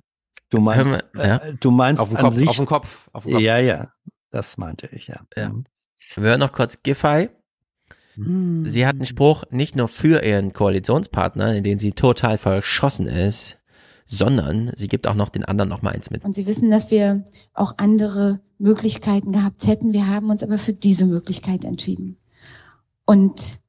du 0.49 0.59
meinst, 0.59 0.85
wir- 1.13 1.25
ja. 1.27 1.35
äh, 1.37 1.53
du 1.59 1.71
meinst 1.71 2.01
Auf 2.01 2.09
den 2.09 2.17
an 2.17 2.23
Kopf, 2.23 2.35
sich, 2.35 2.47
auf 2.49 2.55
den 2.57 2.65
Kopf, 2.65 3.09
auf 3.13 3.23
den 3.23 3.33
Kopf. 3.33 3.41
Ja, 3.41 3.57
ja, 3.57 3.89
das 4.31 4.57
meinte 4.57 4.87
ich, 4.91 5.07
ja. 5.07 5.19
Ja. 5.35 5.51
Wir 6.15 6.29
hören 6.29 6.39
noch 6.39 6.53
kurz 6.53 6.81
Giffey. 6.83 7.29
Sie 8.15 8.87
hat 8.87 8.95
einen 8.95 9.05
Spruch 9.05 9.43
nicht 9.51 9.75
nur 9.75 9.87
für 9.87 10.23
ihren 10.23 10.51
Koalitionspartner, 10.51 11.53
in 11.53 11.63
den 11.63 11.77
sie 11.77 11.91
total 11.91 12.39
verschossen 12.39 13.05
ist, 13.05 13.56
sondern 14.07 14.71
sie 14.75 14.87
gibt 14.87 15.05
auch 15.05 15.13
noch 15.13 15.29
den 15.29 15.43
anderen 15.43 15.69
noch 15.69 15.81
mal 15.81 15.93
eins 15.93 16.09
mit. 16.09 16.23
Und 16.23 16.33
Sie 16.33 16.47
wissen, 16.47 16.71
dass 16.71 16.89
wir 16.89 17.25
auch 17.53 17.75
andere 17.77 18.39
Möglichkeiten 18.57 19.33
gehabt 19.33 19.67
hätten. 19.67 19.93
Wir 19.93 20.07
haben 20.07 20.29
uns 20.29 20.41
aber 20.41 20.57
für 20.57 20.73
diese 20.73 21.05
Möglichkeit 21.05 21.65
entschieden. 21.65 22.17
Und 23.05 23.59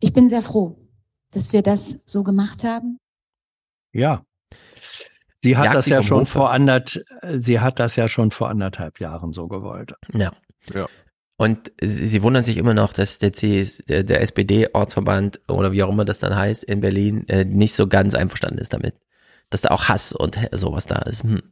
ich 0.00 0.12
bin 0.12 0.28
sehr 0.28 0.42
froh, 0.42 0.76
dass 1.30 1.52
wir 1.52 1.62
das 1.62 1.96
so 2.04 2.24
gemacht 2.24 2.64
haben. 2.64 2.98
Ja. 3.92 4.24
Sie 5.38 5.56
hat 5.56 5.66
Jagt 5.66 5.76
das 5.76 5.86
ja 5.86 6.02
schon 6.02 6.22
Hofe. 6.22 6.32
vor 6.32 6.50
andert, 6.50 7.02
sie 7.22 7.60
hat 7.60 7.78
das 7.78 7.96
ja 7.96 8.08
schon 8.08 8.30
vor 8.30 8.48
anderthalb 8.48 8.98
Jahren 8.98 9.32
so 9.32 9.46
gewollt. 9.46 9.94
Ja. 10.12 10.32
Ja. 10.72 10.86
Und 11.36 11.72
sie, 11.80 12.06
sie 12.06 12.22
wundern 12.22 12.42
sich 12.42 12.56
immer 12.56 12.74
noch, 12.74 12.92
dass 12.92 13.18
der, 13.18 13.32
CS, 13.32 13.82
der, 13.88 14.04
der 14.04 14.20
SPD-Ortsverband 14.22 15.40
oder 15.48 15.72
wie 15.72 15.82
auch 15.82 15.90
immer 15.90 16.04
das 16.04 16.18
dann 16.20 16.34
heißt 16.34 16.64
in 16.64 16.80
Berlin 16.80 17.26
äh, 17.28 17.44
nicht 17.44 17.74
so 17.74 17.86
ganz 17.86 18.14
einverstanden 18.14 18.58
ist 18.58 18.72
damit. 18.72 18.94
Dass 19.50 19.60
da 19.62 19.70
auch 19.70 19.88
Hass 19.88 20.12
und 20.12 20.38
sowas 20.52 20.86
da 20.86 20.96
ist. 21.00 21.22
Hm. 21.22 21.42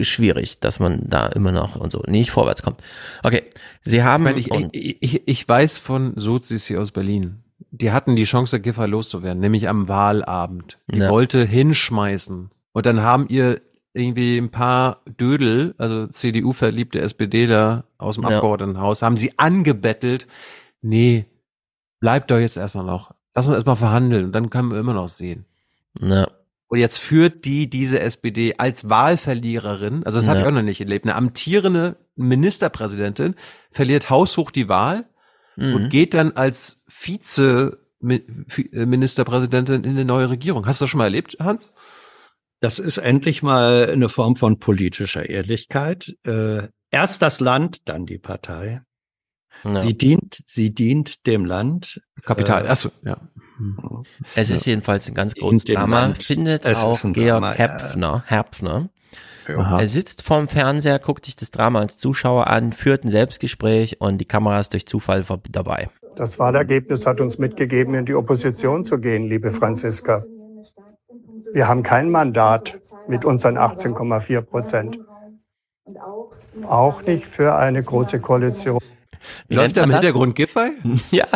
Schwierig, 0.00 0.58
dass 0.60 0.80
man 0.80 1.02
da 1.06 1.26
immer 1.26 1.52
noch 1.52 1.76
und 1.76 1.92
so 1.92 2.02
nicht 2.08 2.30
vorwärts 2.30 2.62
kommt. 2.62 2.80
Okay, 3.22 3.42
sie 3.82 4.02
haben 4.02 4.26
Ich, 4.38 4.48
meine, 4.48 4.68
ich, 4.72 5.02
ich, 5.02 5.14
ich, 5.14 5.28
ich 5.28 5.48
weiß 5.48 5.76
von 5.78 6.14
Sozis 6.16 6.64
hier 6.66 6.80
aus 6.80 6.92
Berlin. 6.92 7.42
Die 7.70 7.92
hatten 7.92 8.16
die 8.16 8.24
Chance, 8.24 8.60
Giffer 8.60 8.88
loszuwerden, 8.88 9.40
nämlich 9.40 9.68
am 9.68 9.88
Wahlabend. 9.88 10.78
Die 10.88 10.98
Ja. 11.00 11.10
wollte 11.10 11.44
hinschmeißen. 11.44 12.50
Und 12.72 12.86
dann 12.86 13.02
haben 13.02 13.26
ihr 13.28 13.60
irgendwie 13.92 14.38
ein 14.38 14.50
paar 14.50 15.02
Dödel, 15.20 15.74
also 15.76 16.06
CDU-verliebte 16.06 17.00
SPDler 17.00 17.84
aus 17.98 18.14
dem 18.14 18.24
Ja. 18.24 18.36
Abgeordnetenhaus, 18.36 19.02
haben 19.02 19.16
sie 19.16 19.38
angebettelt. 19.38 20.26
Nee, 20.80 21.26
bleibt 22.00 22.30
doch 22.30 22.38
jetzt 22.38 22.56
erstmal 22.56 22.86
noch. 22.86 23.14
Lass 23.34 23.46
uns 23.46 23.56
erstmal 23.56 23.76
verhandeln 23.76 24.24
und 24.26 24.32
dann 24.32 24.48
können 24.48 24.70
wir 24.70 24.78
immer 24.78 24.94
noch 24.94 25.08
sehen. 25.08 25.44
Ja. 26.00 26.28
Und 26.72 26.78
jetzt 26.78 26.96
führt 26.96 27.44
die 27.44 27.68
diese 27.68 28.00
SPD 28.00 28.54
als 28.56 28.88
Wahlverliererin, 28.88 30.04
also 30.06 30.18
das 30.18 30.26
habe 30.26 30.38
Ja. 30.38 30.44
ich 30.46 30.48
auch 30.48 30.54
noch 30.54 30.62
nicht 30.62 30.80
erlebt, 30.80 31.04
eine 31.04 31.16
amtierende 31.16 31.96
Ministerpräsidentin 32.16 33.34
verliert 33.72 34.08
haushoch 34.08 34.50
die 34.50 34.70
Wahl 34.70 35.04
Mhm. 35.56 35.74
und 35.74 35.90
geht 35.90 36.14
dann 36.14 36.32
als 36.32 36.82
Vize-Ministerpräsidentin 36.88 39.84
in 39.84 39.90
eine 39.90 40.06
neue 40.06 40.30
Regierung. 40.30 40.64
Hast 40.66 40.80
du 40.80 40.84
das 40.84 40.90
schon 40.90 40.96
mal 40.98 41.04
erlebt, 41.04 41.36
Hans? 41.40 41.72
Das 42.60 42.78
ist 42.78 42.96
endlich 42.96 43.42
mal 43.42 43.90
eine 43.90 44.08
Form 44.08 44.36
von 44.36 44.58
politischer 44.58 45.28
Ehrlichkeit. 45.28 46.16
Äh, 46.24 46.68
erst 46.90 47.20
das 47.20 47.40
Land, 47.40 47.86
dann 47.88 48.06
die 48.06 48.18
Partei. 48.18 48.80
Ja. 49.64 49.80
Sie 49.80 49.96
dient, 49.96 50.42
sie 50.46 50.72
dient 50.72 51.26
dem 51.26 51.44
Land. 51.44 52.00
Kapital, 52.24 52.64
Äh, 52.64 52.68
achso, 52.68 52.90
ja. 53.04 53.18
Es 54.34 54.50
ist 54.50 54.66
jedenfalls 54.66 55.08
ein 55.08 55.14
ganz 55.14 55.34
großes 55.34 55.64
Drama, 55.64 56.14
findet 56.18 56.64
Es 56.64 56.78
auch 56.78 57.00
Georg 57.00 57.14
Drama, 57.14 57.54
ja. 57.54 58.22
Herpfner. 58.26 58.88
Er 59.46 59.88
sitzt 59.88 60.22
vorm 60.22 60.48
Fernseher, 60.48 60.98
guckt 60.98 61.26
sich 61.26 61.36
das 61.36 61.50
Drama 61.50 61.80
als 61.80 61.96
Zuschauer 61.96 62.46
an, 62.46 62.72
führt 62.72 63.04
ein 63.04 63.10
Selbstgespräch 63.10 64.00
und 64.00 64.18
die 64.18 64.24
Kamera 64.24 64.60
ist 64.60 64.72
durch 64.72 64.86
Zufall 64.86 65.24
dabei. 65.50 65.90
Das 66.16 66.38
Wahlergebnis 66.38 67.06
hat 67.06 67.20
uns 67.20 67.38
mitgegeben, 67.38 67.94
in 67.94 68.04
die 68.04 68.14
Opposition 68.14 68.84
zu 68.84 68.98
gehen, 68.98 69.28
liebe 69.28 69.50
Franziska. 69.50 70.22
Wir 71.52 71.68
haben 71.68 71.82
kein 71.82 72.10
Mandat 72.10 72.78
mit 73.08 73.24
unseren 73.24 73.58
18,4 73.58 74.40
Prozent. 74.42 74.98
Auch 76.66 77.02
nicht 77.02 77.24
für 77.24 77.56
eine 77.56 77.82
große 77.82 78.20
Koalition. 78.20 78.78
Wie 79.48 79.54
Läuft 79.54 79.76
da 79.76 79.84
im? 79.84 79.90
Hintergrund 79.90 80.34
Giffey? 80.34 80.72
Ja. 81.10 81.26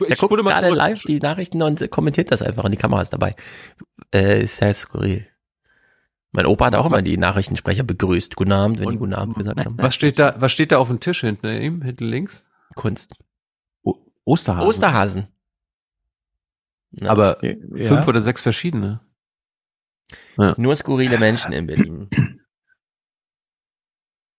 Ich 0.00 0.10
Er 0.10 0.16
guckt 0.16 0.34
gerade 0.42 0.66
zurück. 0.66 0.76
live 0.76 1.02
die 1.04 1.18
Nachrichten 1.20 1.62
und 1.62 1.90
kommentiert 1.90 2.30
das 2.30 2.42
einfach 2.42 2.64
und 2.64 2.70
die 2.72 2.76
Kamera 2.78 3.02
ist 3.02 3.12
dabei. 3.12 3.34
Äh, 4.14 4.42
ist 4.42 4.56
sehr 4.56 4.74
skurril. 4.74 5.26
Mein 6.32 6.46
Opa 6.46 6.66
hat 6.66 6.76
auch 6.76 6.86
immer 6.86 7.02
die 7.02 7.16
Nachrichtensprecher 7.16 7.82
begrüßt. 7.82 8.36
Guten 8.36 8.52
Abend, 8.52 8.78
wenn 8.78 8.90
die 8.90 8.98
guten 8.98 9.14
Abend 9.14 9.36
gesagt 9.36 9.64
haben. 9.64 9.76
Was 9.78 9.94
steht 9.94 10.18
da, 10.18 10.34
was 10.38 10.52
steht 10.52 10.70
da 10.72 10.78
auf 10.78 10.88
dem 10.88 11.00
Tisch 11.00 11.20
hinten 11.22 11.46
ihm, 11.48 11.82
hinten 11.82 12.04
links? 12.04 12.44
Kunst. 12.76 13.14
O 13.82 13.96
Osterhasen. 14.24 14.68
Osterhasen. 14.68 15.26
Ja. 16.92 17.10
Aber 17.10 17.44
Ja. 17.44 17.54
fünf 17.88 18.06
oder 18.06 18.20
sechs 18.20 18.42
verschiedene. 18.42 19.00
Ja. 20.38 20.54
Nur 20.56 20.76
skurrile 20.76 21.18
Menschen 21.18 21.52
in 21.52 21.66
Berlin. 21.66 22.08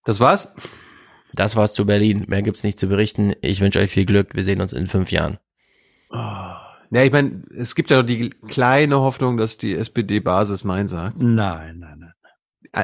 Das 0.05 0.19
war's? 0.19 0.53
Das 1.33 1.55
war's 1.55 1.73
zu 1.73 1.85
Berlin. 1.85 2.25
Mehr 2.27 2.41
gibt's 2.41 2.63
nicht 2.63 2.79
zu 2.79 2.87
berichten. 2.87 3.33
Ich 3.41 3.61
wünsche 3.61 3.79
euch 3.79 3.91
viel 3.91 4.05
Glück. 4.05 4.35
Wir 4.35 4.43
sehen 4.43 4.61
uns 4.61 4.73
in 4.73 4.87
fünf 4.87 5.11
Jahren. 5.11 5.37
Ja, 6.13 7.03
ich 7.03 7.11
meine, 7.11 7.43
es 7.55 7.73
gibt 7.75 7.89
ja 7.89 7.97
noch 7.97 8.05
die 8.05 8.29
kleine 8.29 8.99
Hoffnung, 8.99 9.37
dass 9.37 9.57
die 9.57 9.73
SPD-Basis 9.75 10.65
Nein 10.65 10.87
sagt. 10.89 11.17
Nein, 11.17 11.79
nein, 11.79 11.99
nein. 11.99 12.13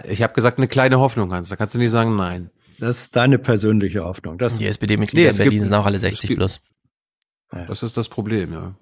Äh, 0.03 0.11
Ich 0.13 0.23
habe 0.23 0.33
gesagt, 0.33 0.57
eine 0.59 0.67
kleine 0.69 0.99
Hoffnung, 0.99 1.33
Hans. 1.33 1.49
Da 1.49 1.55
kannst 1.57 1.75
du 1.75 1.79
nicht 1.79 1.91
sagen 1.91 2.15
Nein. 2.15 2.49
Das 2.79 2.99
ist 2.99 3.15
deine 3.15 3.37
persönliche 3.39 4.03
Hoffnung. 4.05 4.37
Das, 4.37 4.57
Die 4.59 4.67
SPD-Mitglieder 4.67 5.25
Nee, 5.25 5.31
in 5.31 5.37
Berlin 5.37 5.51
gibt- 5.51 5.63
sind 5.63 5.73
auch 5.73 5.85
alle 5.85 5.95
es 5.97 6.01
60 6.01 6.27
gibt- 6.29 6.39
plus. 6.39 6.61
Das 7.51 7.81
ist 7.83 7.97
das 7.97 8.07
Problem, 8.07 8.53
ja. 8.53 8.75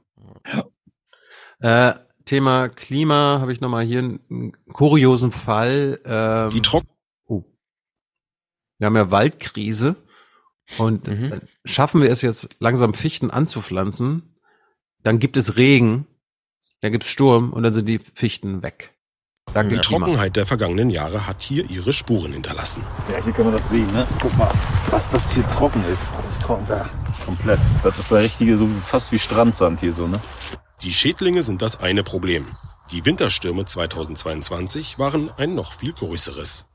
Äh, 1.59 1.93
Thema 2.25 2.69
Klima 2.69 3.37
habe 3.39 3.53
ich 3.53 3.61
nochmal 3.61 3.85
hier 3.85 3.99
einen 3.99 4.51
kuriosen 4.73 5.31
Fall. 5.31 5.99
Ähm, 6.05 6.49
Die 6.51 6.61
Trocken. 6.61 6.87
Wir 8.77 8.87
haben 8.87 8.95
ja 8.95 9.11
Waldkrise 9.11 9.95
und 10.77 11.07
Mhm. 11.07 11.33
äh, 11.33 11.41
schaffen 11.63 12.01
wir 12.01 12.09
es 12.11 12.21
jetzt 12.21 12.49
langsam 12.59 12.93
Fichten 12.93 13.31
anzupflanzen, 13.31 14.35
dann 15.03 15.19
gibt 15.19 15.37
es 15.37 15.55
Regen, 15.57 16.07
dann 16.81 16.91
gibt 16.91 17.03
es 17.05 17.09
Sturm 17.09 17.53
und 17.53 17.63
dann 17.63 17.73
sind 17.73 17.87
die 17.87 17.99
Fichten 17.99 18.61
weg. 18.63 18.91
Danke, 19.53 19.75
Die. 19.75 19.81
Trockenheit 19.81 20.35
der 20.35 20.45
vergangenen 20.47 20.89
Jahre 20.89 21.27
hat 21.27 21.41
hier 21.43 21.69
ihre 21.69 21.93
Spuren 21.93 22.33
hinterlassen. 22.33 22.83
Ja, 23.11 23.23
hier 23.23 23.31
kann 23.31 23.45
man 23.45 23.53
das 23.53 23.69
sehen, 23.69 23.85
ne? 23.93 24.05
Guck 24.19 24.35
mal, 24.37 24.49
was 24.89 25.07
das 25.09 25.31
hier 25.31 25.47
trocken 25.49 25.83
ist. 25.93 26.11
Das 26.27 26.39
trocken 26.39 26.65
da. 26.65 26.89
Komplett. 27.25 27.59
Das 27.83 27.97
ist 27.99 28.11
der 28.11 28.23
richtige, 28.23 28.57
so 28.57 28.67
fast 28.67 29.11
wie 29.11 29.19
Strandsand 29.19 29.79
hier 29.79 29.93
so, 29.93 30.07
ne? 30.07 30.19
Die 30.81 30.91
Schädlinge 30.91 31.43
sind 31.43 31.61
das 31.61 31.79
eine 31.79 32.03
Problem. 32.03 32.47
Die 32.91 33.05
Winterstürme 33.05 33.65
2022 33.65 34.97
waren 34.99 35.29
ein 35.37 35.55
noch 35.55 35.73
viel 35.73 35.93
größeres. 35.93 36.65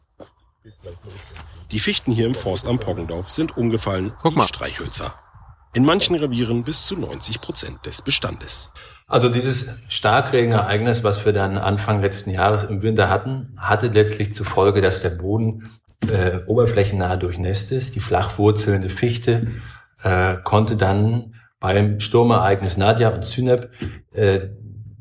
Die 1.73 1.79
Fichten 1.79 2.11
hier 2.11 2.27
im 2.27 2.35
Forst 2.35 2.67
am 2.67 2.81
Poggendorf 2.81 3.31
sind 3.31 3.57
umgefallen 3.57 4.13
wie 4.25 4.41
Streichhölzer. 4.43 5.15
In 5.73 5.85
manchen 5.85 6.17
Revieren 6.17 6.65
bis 6.65 6.87
zu 6.87 6.97
90 6.97 7.41
Prozent 7.41 7.87
des 7.87 8.03
Bestandes. 8.03 8.73
Also 9.07 9.29
dieses 9.29 9.79
Starkregenereignis, 9.89 11.05
was 11.05 11.25
wir 11.25 11.33
dann 11.33 11.59
Anfang 11.59 12.01
letzten 12.01 12.31
Jahres 12.31 12.65
im 12.65 12.83
Winter 12.83 13.09
hatten, 13.09 13.55
hatte 13.57 13.87
letztlich 13.87 14.33
zur 14.33 14.47
Folge, 14.47 14.81
dass 14.81 15.01
der 15.01 15.11
Boden 15.11 15.71
äh, 16.09 16.41
oberflächennah 16.47 17.17
durchnässt 17.17 17.71
ist. 17.71 17.95
Die 17.95 18.01
flachwurzelnde 18.01 18.89
Fichte 18.89 19.47
äh, 20.03 20.39
konnte 20.43 20.77
dann 20.77 21.37
beim 21.61 22.01
Sturmereignis 22.01 22.79
Nadja 22.79 23.11
und 23.11 23.25
Synep 23.25 23.71
äh, 24.11 24.49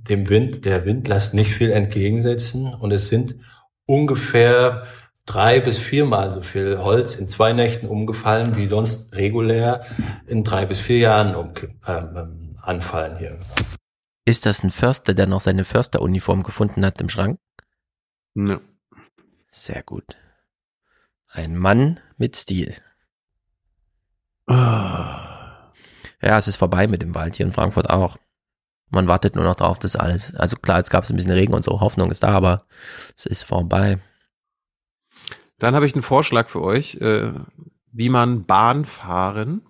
dem 0.08 0.30
Wind, 0.30 0.66
der 0.66 0.86
Windlast 0.86 1.34
nicht 1.34 1.52
viel 1.52 1.72
entgegensetzen. 1.72 2.76
Und 2.76 2.92
es 2.92 3.08
sind 3.08 3.36
ungefähr 3.88 4.84
drei 5.30 5.60
bis 5.60 5.78
viermal 5.78 6.32
so 6.32 6.42
viel 6.42 6.80
Holz 6.80 7.16
in 7.16 7.28
zwei 7.28 7.54
Nächten 7.54 7.88
umgefallen, 7.88 8.58
wie 8.58 8.66
sonst 8.66 9.16
regulär 9.16 9.86
in 10.26 10.44
drei 10.44 10.66
bis 10.66 10.80
vier 10.80 10.98
Jahren 10.98 11.36
umkipp, 11.36 11.72
ähm, 11.88 12.56
anfallen 12.62 13.18
hier. 13.18 13.38
Ist 14.26 14.48
das 14.48 14.64
ein 14.64 14.72
Förster, 14.72 15.14
der 15.14 15.28
noch 15.28 15.42
seine 15.42 15.66
Försteruniform 15.66 16.42
gefunden 16.42 16.84
hat 16.84 17.00
im 17.00 17.10
Schrank? 17.10 17.40
Ja. 18.34 18.60
Sehr 19.52 19.84
gut. 19.84 20.16
Ein 21.28 21.56
Mann 21.56 22.00
mit 22.18 22.36
Stil. 22.36 22.76
Ja, 24.48 25.78
es 26.22 26.48
ist 26.48 26.58
vorbei 26.58 26.88
mit 26.88 27.04
dem 27.04 27.14
Wald 27.14 27.36
hier 27.36 27.46
in 27.46 27.52
Frankfurt 27.52 27.90
auch. 27.90 28.18
Man 28.90 29.08
wartet 29.08 29.36
nur 29.36 29.44
noch 29.44 29.56
drauf, 29.56 29.78
dass 29.78 29.96
alles. 29.96 30.34
Also 30.36 30.58
klar, 30.58 30.80
jetzt 30.80 30.90
gab 30.90 31.04
es 31.04 31.12
ein 31.12 31.16
bisschen 31.16 31.32
Regen 31.32 31.54
und 31.54 31.64
so, 31.64 31.82
Hoffnung 31.82 32.10
ist 32.10 32.24
da, 32.24 32.30
aber 32.30 32.66
es 33.16 33.28
ist 33.28 33.44
vorbei. 33.44 34.00
Dann 35.60 35.76
habe 35.76 35.86
ich 35.86 35.94
einen 35.94 36.04
Vorschlag 36.04 36.50
für 36.50 36.62
euch, 36.62 36.96
äh, 36.96 37.34
wie 37.92 38.10
man 38.10 38.46
Bahnfahren 38.46 39.62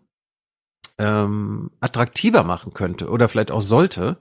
ähm, 0.99 1.71
attraktiver 1.79 2.43
machen 2.43 2.73
könnte 2.73 3.09
oder 3.09 3.29
vielleicht 3.29 3.51
auch 3.51 3.61
sollte, 3.61 4.17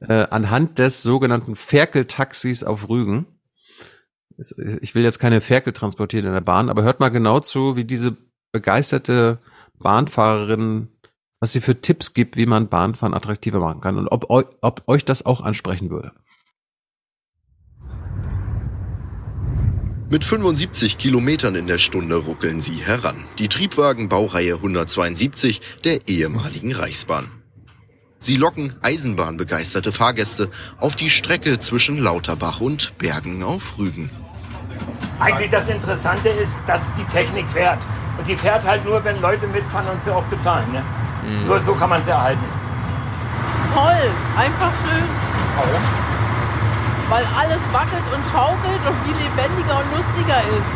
äh, 0.00 0.26
anhand 0.30 0.78
des 0.78 1.02
sogenannten 1.02 1.54
Ferkel-Taxis 1.54 2.64
auf 2.64 2.88
Rügen. 2.88 3.26
Ich 4.80 4.94
will 4.94 5.04
jetzt 5.04 5.18
keine 5.18 5.42
Ferkel 5.42 5.72
transportieren 5.72 6.26
in 6.26 6.32
der 6.32 6.40
Bahn, 6.40 6.70
aber 6.70 6.82
hört 6.82 7.00
mal 7.00 7.10
genau 7.10 7.40
zu, 7.40 7.76
wie 7.76 7.84
diese 7.84 8.16
begeisterte 8.50 9.38
Bahnfahrerin, 9.78 10.88
was 11.38 11.52
sie 11.52 11.60
für 11.60 11.80
Tipps 11.80 12.14
gibt, 12.14 12.36
wie 12.36 12.46
man 12.46 12.68
Bahnfahren 12.68 13.14
attraktiver 13.14 13.60
machen 13.60 13.80
kann 13.80 13.98
und 13.98 14.08
ob, 14.08 14.26
ob 14.28 14.82
euch 14.86 15.04
das 15.04 15.26
auch 15.26 15.42
ansprechen 15.42 15.90
würde. 15.90 16.12
Mit 20.12 20.26
75 20.26 20.98
Kilometern 20.98 21.54
in 21.54 21.66
der 21.66 21.78
Stunde 21.78 22.16
ruckeln 22.16 22.60
sie 22.60 22.74
heran. 22.74 23.24
Die 23.38 23.48
Triebwagen 23.48 24.10
Baureihe 24.10 24.56
172 24.56 25.62
der 25.84 26.06
ehemaligen 26.06 26.74
Reichsbahn. 26.74 27.30
Sie 28.18 28.36
locken 28.36 28.74
eisenbahnbegeisterte 28.82 29.90
Fahrgäste 29.90 30.50
auf 30.78 30.96
die 30.96 31.08
Strecke 31.08 31.60
zwischen 31.60 31.96
Lauterbach 31.96 32.60
und 32.60 32.98
Bergen 32.98 33.42
auf 33.42 33.78
Rügen. 33.78 34.10
Eigentlich 35.18 35.48
das 35.48 35.70
Interessante 35.70 36.28
ist, 36.28 36.58
dass 36.66 36.92
die 36.92 37.04
Technik 37.04 37.48
fährt. 37.48 37.86
Und 38.18 38.28
die 38.28 38.36
fährt 38.36 38.66
halt 38.66 38.84
nur, 38.84 39.02
wenn 39.04 39.18
Leute 39.22 39.46
mitfahren 39.46 39.88
und 39.88 40.02
sie 40.02 40.10
auch 40.10 40.24
bezahlen. 40.24 40.70
Ne? 40.72 40.84
Mhm. 41.26 41.46
Nur 41.46 41.58
so 41.60 41.72
kann 41.72 41.88
man 41.88 42.02
sie 42.02 42.10
erhalten. 42.10 42.44
Toll, 43.72 44.10
einfach 44.36 44.72
schön. 44.84 46.11
Weil 47.12 47.26
alles 47.26 47.60
wackelt 47.74 48.04
und 48.14 48.24
schaukelt 48.24 48.80
und 48.88 48.96
viel 49.04 49.14
lebendiger 49.22 49.80
und 49.80 49.88
lustiger 49.94 50.40
ist. 50.56 50.72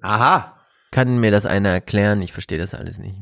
Aha. 0.00 0.56
Kann 0.90 1.18
mir 1.18 1.32
das 1.32 1.44
einer 1.44 1.68
erklären? 1.68 2.22
Ich 2.22 2.32
verstehe 2.32 2.56
das 2.56 2.72
alles 2.72 2.96
nicht. 2.96 3.18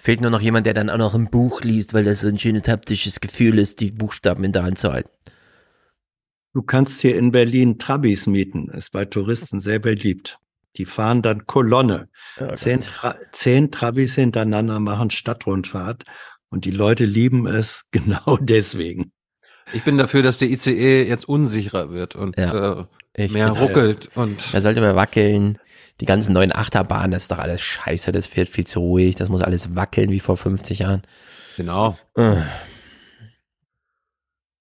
Fehlt 0.00 0.20
nur 0.20 0.32
noch 0.32 0.40
jemand, 0.40 0.66
der 0.66 0.74
dann 0.74 0.90
auch 0.90 0.98
noch 0.98 1.14
ein 1.14 1.30
Buch 1.30 1.60
liest, 1.60 1.94
weil 1.94 2.02
das 2.02 2.22
so 2.22 2.26
ein 2.26 2.40
schönes 2.40 2.66
haptisches 2.66 3.20
Gefühl 3.20 3.60
ist, 3.60 3.78
die 3.78 3.92
Buchstaben 3.92 4.42
in 4.42 4.50
der 4.50 4.64
Hand 4.64 4.80
zu 4.80 4.92
halten. 4.92 5.10
Du 6.54 6.62
kannst 6.62 7.00
hier 7.00 7.16
in 7.16 7.30
Berlin 7.30 7.78
Trabis 7.78 8.26
mieten, 8.26 8.68
ist 8.70 8.90
bei 8.90 9.04
Touristen 9.04 9.60
sehr 9.60 9.78
beliebt. 9.78 10.40
Die 10.76 10.86
fahren 10.86 11.22
dann 11.22 11.46
Kolonne. 11.46 12.08
Oh 12.40 12.54
zehn, 12.54 12.80
Tra 12.80 13.14
zehn 13.32 13.70
Trabis 13.70 14.16
hintereinander 14.16 14.80
machen 14.80 15.10
Stadtrundfahrt 15.10 16.04
und 16.50 16.64
die 16.64 16.70
Leute 16.70 17.04
lieben 17.04 17.46
es 17.46 17.86
genau 17.90 18.36
deswegen. 18.40 19.12
Ich 19.72 19.84
bin 19.84 19.98
dafür, 19.98 20.22
dass 20.22 20.38
der 20.38 20.48
ICE 20.50 21.04
jetzt 21.06 21.28
unsicherer 21.28 21.90
wird 21.90 22.14
und 22.16 22.38
Ja. 22.38 22.80
äh, 22.80 22.84
Ich 23.24 23.32
mehr 23.32 23.50
ruckelt 23.50 24.10
und 24.16 24.52
Da 24.54 24.60
sollte 24.60 24.80
man 24.80 24.96
wackeln. 24.96 25.58
Die 26.00 26.06
ganzen 26.06 26.32
neuen 26.32 26.54
Achterbahnen, 26.54 27.10
das 27.10 27.22
ist 27.22 27.32
doch 27.32 27.38
alles 27.38 27.60
scheiße, 27.60 28.12
das 28.12 28.28
fährt 28.28 28.48
viel 28.48 28.64
zu 28.66 28.78
ruhig, 28.78 29.16
das 29.16 29.28
muss 29.28 29.42
alles 29.42 29.74
wackeln 29.74 30.10
wie 30.10 30.20
vor 30.20 30.36
50 30.36 30.78
Jahren. 30.80 31.02
genau. 31.56 31.98
Äh. 32.14 32.36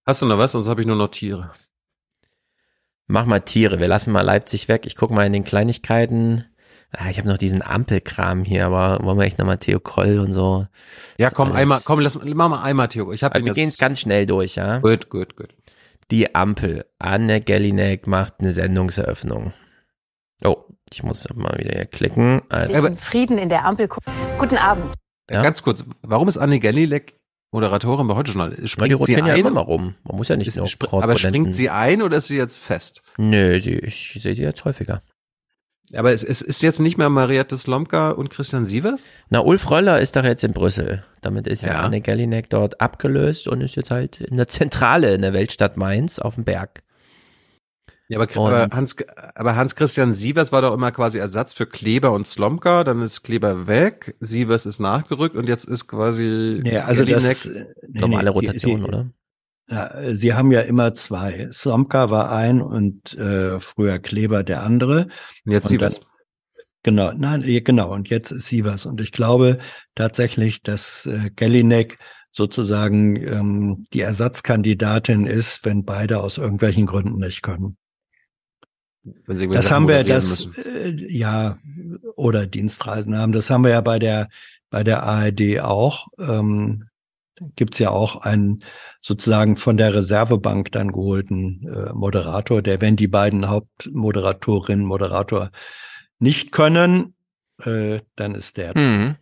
Hast 0.06 0.22
du 0.22 0.26
noch 0.26 0.38
was? 0.38 0.53
Sonst 0.53 0.68
habe 0.68 0.82
ich 0.82 0.88
nur 0.88 0.96
noch 0.96 1.10
Tiere. 1.10 1.52
Mach 3.08 3.26
mal 3.26 3.40
Tiere, 3.42 3.80
wir 3.80 3.88
lassen 3.88 4.12
mal 4.12 4.22
Leipzig 4.22 4.68
weg. 4.68 4.86
Ich 4.86 4.96
guck 4.96 5.12
mal 5.12 5.26
in 5.26 5.34
den 5.34 5.44
Kleinigkeiten. 5.44 6.46
Ah, 6.92 7.10
ich 7.10 7.18
habe 7.18 7.28
noch 7.28 7.38
diesen 7.38 7.62
Ampelkram 7.62 8.44
hier, 8.46 8.66
aber 8.66 9.03
wollen 9.03 9.18
wir 9.20 9.26
echt 9.26 9.40
nochmal 9.40 9.58
Theo 9.58 9.80
Koll 9.80 10.20
und 10.20 10.32
so. 10.34 10.68
Ja, 11.18 11.30
komm, 11.30 11.50
alles- 11.50 11.58
einmal, 11.60 11.80
komm, 11.84 12.00
lass 12.00 12.18
mach 12.24 12.50
mal 12.50 12.64
einmal, 12.64 12.88
Theo. 12.88 13.12
Ich 13.12 13.24
habe 13.24 13.36
Also 13.36 13.46
wir 13.46 13.53
gehen 13.53 13.68
es 13.70 13.78
ganz 13.78 14.00
schnell 14.00 14.26
durch, 14.26 14.56
ja? 14.56 14.80
Gut, 14.80 15.10
gut, 15.10 15.36
gut. 15.36 15.53
Die 16.12 16.34
Ampel. 16.34 16.86
Anne 17.00 17.42
Gellinek 17.42 18.08
macht 18.08 18.36
eine 18.40 18.53
Sendungseröffnung. 18.53 19.53
Oh, 20.46 20.56
ich 20.94 21.03
muss 21.03 21.28
mal 21.36 21.58
wieder 21.58 21.72
hier 21.76 21.86
klicken. 21.86 22.42
Also, 22.50 22.82
Den 22.82 22.96
Frieden 22.96 23.38
in 23.38 23.50
der 23.50 23.66
Ampel. 23.66 23.90
Guten 24.38 24.56
Abend. 24.58 24.86
Ja. 25.30 25.42
Ganz 25.42 25.62
kurz, 25.64 25.84
warum 26.03 26.30
ist 26.30 26.38
Anne 26.38 26.60
Gellilek 26.60 27.16
Moderatorin 27.52 28.08
bei 28.08 28.16
Heute 28.16 28.32
Journal? 28.32 28.52
Weil 28.52 28.58
die 28.62 28.68
Springt 28.70 28.90
sie 28.92 28.94
rotieren 28.94 29.26
ja 29.26 29.34
ein? 29.34 29.40
immer 29.46 29.62
rum. 29.62 29.96
Man 30.03 30.16
muss 30.16 30.30
ja 30.30 30.38
nicht 30.38 30.48
Ist- 30.48 30.56
nur 30.58 31.03
aber 31.03 31.18
springt 31.18 31.53
sie 31.53 31.70
ein 31.70 32.02
oder 32.02 32.18
ist 32.18 32.28
sie 32.28 32.38
jetzt 32.38 32.60
fest? 32.60 33.02
Nö, 33.18 33.60
sie, 33.60 33.74
ich 33.80 34.18
sehe 34.22 34.36
sie 34.36 34.44
jetzt 34.44 34.64
häufiger. 34.64 35.02
Aber 35.94 36.12
es, 36.12 36.24
es 36.24 36.42
ist 36.42 36.62
jetzt 36.62 36.80
nicht 36.80 36.98
mehr 36.98 37.10
Mariette 37.10 37.56
Slomka 37.58 38.12
und 38.12 38.30
Christian 38.30 38.66
Sievers? 38.66 39.08
Na, 39.30 39.40
Ulf 39.40 39.70
Röller 39.72 40.02
ist 40.02 40.16
doch 40.16 40.24
jetzt 40.24 40.44
in 40.44 40.52
Brüssel. 40.52 41.06
Damit 41.22 41.48
ist 41.48 41.64
ja, 41.64 41.74
Ja. 41.74 41.80
Anne 41.84 42.02
Gellinek 42.02 42.50
dort 42.50 42.82
abgelöst 42.82 43.48
und 43.48 43.62
ist 43.62 43.76
jetzt 43.76 43.92
halt 43.92 44.20
in 44.20 44.38
der 44.38 44.48
Zentrale 44.48 45.14
in 45.14 45.22
der 45.22 45.34
Weltstadt 45.34 45.78
Mainz 45.78 46.20
auf 46.20 46.36
dem 46.36 46.44
Berg. 46.44 46.84
Ja, 48.10 48.20
aber, 48.20 48.38
aber 48.38 48.76
Hans, 48.76 48.96
aber 49.36 49.56
Hans-Christian 49.58 50.14
Sievers 50.14 50.53
war 50.53 50.62
doch 50.62 50.74
immer 50.74 50.94
quasi 50.94 51.18
Ersatz 51.18 51.53
für 51.53 51.66
Kleber 51.66 52.14
und 52.14 52.26
Slomka, 52.26 52.86
dann 52.86 53.02
ist 53.02 53.24
Kleber 53.24 53.68
weg, 53.68 54.16
Sievers 54.22 54.66
ist 54.66 54.80
nachgerückt 54.80 55.36
und 55.36 55.48
jetzt 55.48 55.66
ist 55.66 55.88
quasi 55.88 56.62
Nee, 56.64 56.78
also 56.78 57.03
das, 57.03 57.46
äh, 57.46 57.66
nee, 57.88 58.00
Normale 58.00 58.30
nee, 58.30 58.36
Rotation, 58.36 58.80
sie, 58.80 58.88
oder? 58.88 59.10
Ja, 59.69 60.14
sie 60.14 60.33
haben 60.33 60.51
ja 60.51 60.62
immer 60.62 60.94
zwei. 60.94 61.50
Slomka 61.51 62.10
war 62.10 62.32
ein 62.32 62.62
und 62.62 63.14
äh, 63.17 63.60
früher 63.60 64.00
Kleber 64.00 64.44
der 64.44 64.64
andere. 64.64 65.08
Und 65.46 65.51
jetzt 65.51 65.66
Und 65.66 65.69
Sievers. 65.72 66.00
dann- 66.00 66.10
Genau, 66.83 67.12
nein, 67.12 67.42
ja, 67.46 67.60
genau. 67.60 67.92
Und 67.94 68.08
jetzt 68.10 68.32
ist 68.32 68.46
Sievers. 68.46 68.85
Und 68.85 69.01
ich 69.01 69.12
glaube 69.12 69.58
tatsächlich, 69.96 70.62
dass 70.64 71.06
äh, 71.06 71.32
Gellinek 71.35 71.98
sozusagen 72.32 73.17
ähm, 73.17 73.88
die 73.92 74.01
Ersatzkandidatin 74.01 75.26
ist, 75.26 75.66
wenn 75.66 75.83
beide 75.83 76.22
aus 76.22 76.38
irgendwelchen 76.38 76.85
Gründen 76.85 77.17
nicht 77.19 77.42
können. 77.42 77.76
Wenn 79.03 79.38
sie 79.38 79.48
Das 79.50 79.66
Sachen 79.66 79.76
haben 79.76 79.88
wir, 79.90 80.03
das, 80.06 80.46
äh, 80.66 80.92
ja, 81.10 81.58
oder 82.16 82.46
Dienstreisen 82.48 83.17
haben. 83.17 83.33
Das 83.33 83.50
haben 83.50 83.64
wir 83.64 83.72
ja 83.72 83.82
bei 83.82 84.00
der, 84.00 84.30
bei 84.69 84.83
der 84.85 85.03
ARD 85.03 85.60
auch. 85.62 86.08
Ähm, 86.19 86.85
gibt's 87.56 87.80
ja 87.80 87.90
auch 87.90 88.24
einen 88.24 88.64
sozusagen 89.02 89.58
von 89.58 89.78
der 89.78 89.94
Reservebank 89.94 90.72
dann 90.72 90.92
geholten 90.92 91.68
äh, 91.68 91.94
Moderator, 91.94 92.62
der, 92.62 92.82
wenn 92.82 92.96
die 92.96 93.08
beiden 93.08 93.50
Hauptmoderatorinnen, 93.50 94.86
Moderator 94.86 95.52
nicht 96.20 96.52
können, 96.52 97.16
äh, 97.64 98.00
dann 98.16 98.36
ist 98.36 98.58
der. 98.58 98.78
Mhm. 98.78 99.16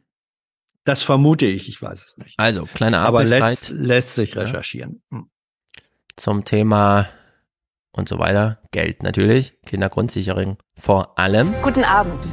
Das 0.83 1.03
vermute 1.03 1.45
ich, 1.45 1.67
ich 1.67 1.81
weiß 1.81 2.05
es 2.05 2.17
nicht. 2.17 2.35
Also, 2.37 2.65
kleiner 2.65 2.99
Aber 2.99 3.21
Ampelstreit 3.21 3.69
lässt, 3.69 3.69
lässt 3.71 4.15
sich 4.15 4.35
Ja. 4.35 4.43
recherchieren. 4.43 5.01
Hm. 5.11 5.29
zum 6.15 6.45
Thema 6.45 7.09
und 7.91 8.07
so 8.07 8.19
weiter. 8.19 8.59
Geld 8.71 9.03
natürlich, 9.03 9.59
Kindergrundsicherung 9.65 10.57
vor 10.77 11.17
allem. 11.19 11.53
Guten 11.61 11.83
Abend. 11.83 12.29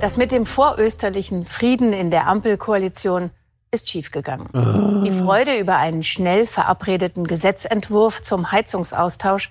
Das 0.00 0.16
mit 0.18 0.32
dem 0.32 0.44
vorösterlichen 0.44 1.44
Frieden 1.44 1.94
in 1.94 2.10
der 2.10 2.26
Ampelkoalition 2.26 3.30
ist 3.70 3.88
schiefgegangen. 3.88 4.48
Ah. 4.54 5.02
Die 5.04 5.10
Freude 5.10 5.58
über 5.58 5.76
einen 5.76 6.02
schnell 6.02 6.46
verabredeten 6.46 7.26
Gesetzentwurf 7.26 8.22
zum 8.22 8.52
Heizungsaustausch 8.52 9.50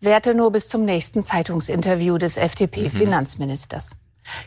währte 0.00 0.34
nur 0.34 0.52
bis 0.52 0.68
zum 0.68 0.84
nächsten 0.84 1.22
Zeitungsinterview 1.22 2.18
des 2.18 2.36
FDP-Finanzministers. 2.36 3.96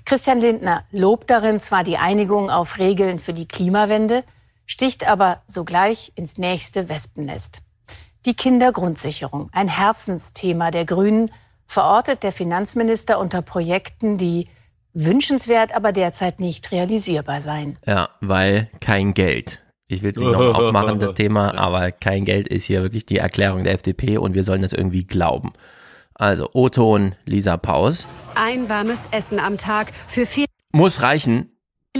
Christian 0.06 0.40
Lindner 0.40 0.84
lobt 0.92 1.30
darin 1.30 1.60
zwar 1.60 1.84
die 1.84 1.98
Einigung 1.98 2.50
auf 2.50 2.80
Regeln 2.80 3.20
für 3.20 3.34
die 3.34 3.48
Klimawende, 3.48 4.24
sticht 4.66 5.08
aber 5.08 5.42
sogleich 5.48 6.12
ins 6.16 6.38
nächste 6.38 6.90
Wespennest. 6.90 7.60
Die 8.26 8.36
Kindergrundsicherung, 8.36 9.50
ein 9.54 9.70
Herzensthema 9.70 10.72
der 10.72 10.86
Grünen, 10.86 11.32
verortet 11.66 12.24
der 12.24 12.32
Finanzminister 12.32 13.20
unter 13.20 13.42
Projekten, 13.42 14.18
die 14.18 14.48
wünschenswert, 14.94 15.76
aber 15.76 15.92
derzeit 15.92 16.40
nicht 16.40 16.72
realisierbar 16.72 17.42
seien. 17.42 17.78
Ja, 17.86 18.10
weil 18.22 18.70
kein 18.80 19.14
Geld. 19.14 19.62
Ich 19.88 20.04
will 20.04 20.12
es 20.12 20.18
nicht 20.18 20.32
nochmal 20.32 20.54
aufmachen, 20.68 21.00
das 21.00 21.14
Thema, 21.14 21.56
aber 21.58 21.92
kein 21.92 22.26
Geld 22.26 22.48
ist 22.48 22.66
hier 22.66 22.82
wirklich 22.84 23.06
die 23.06 23.18
Erklärung 23.18 23.64
der 23.64 23.74
FDP 23.74 24.18
und 24.18 24.36
wir 24.36 24.44
sollen 24.44 24.62
das 24.62 24.74
irgendwie 24.74 25.04
glauben. 25.04 25.54
Also, 26.14 26.50
O-Ton, 26.54 27.16
Lisa 27.26 27.58
Paus. 27.58 28.08
Ein 28.36 28.68
warmes 28.70 29.08
Essen 29.12 29.40
am 29.40 29.58
Tag. 29.58 29.94
Für 30.08 30.26
viele 30.26 30.48
Muss 30.74 31.02
reichen. 31.02 31.50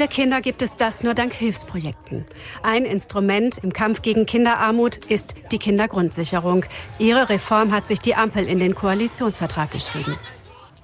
Kinder 0.10 0.40
gibt 0.40 0.62
es 0.62 0.76
das 0.76 1.04
nur 1.04 1.14
dank 1.14 1.34
Hilfsprojekten. 1.34 2.26
Ein 2.64 2.86
Instrument 2.86 3.58
im 3.58 3.74
Kampf 3.74 4.02
gegen 4.02 4.26
Kinderarmut 4.26 4.98
ist 4.98 5.36
die 5.52 5.58
Kindergrundsicherung. 5.58 6.66
Ihre 7.00 7.30
Reform 7.30 7.72
hat 7.74 7.88
sich 7.88 8.00
die 8.00 8.16
Ampel 8.16 8.48
in 8.48 8.60
den 8.60 8.76
Koalitionsvertrag 8.76 9.72
geschrieben. 9.72 10.16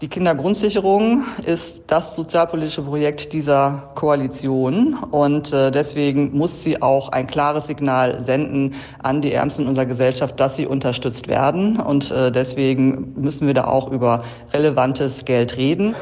Die 0.01 0.09
Kindergrundsicherung 0.09 1.23
ist 1.45 1.83
das 1.87 2.17
sozialpolitische 2.17 2.81
Projekt 2.81 3.31
dieser 3.31 3.93
Koalition 3.95 4.95
und 4.95 5.53
äh, 5.53 5.71
deswegen 5.71 6.37
muss 6.37 6.63
sie 6.63 6.81
auch 6.81 7.09
ein 7.09 7.27
klares 7.27 7.67
Signal 7.67 8.19
senden 8.19 8.75
an 9.01 9.21
die 9.21 9.31
Ärmsten 9.31 9.67
unserer 9.67 9.85
Gesellschaft, 9.85 10.37
dass 10.37 10.57
sie 10.57 10.65
unterstützt 10.65 11.29
werden 11.29 11.79
und 11.79 12.11
äh, 12.11 12.29
deswegen 12.29 13.13
müssen 13.21 13.47
wir 13.47 13.53
da 13.53 13.65
auch 13.65 13.89
über 13.89 14.25
relevantes 14.53 15.23
Geld 15.23 15.55
reden. 15.55 15.95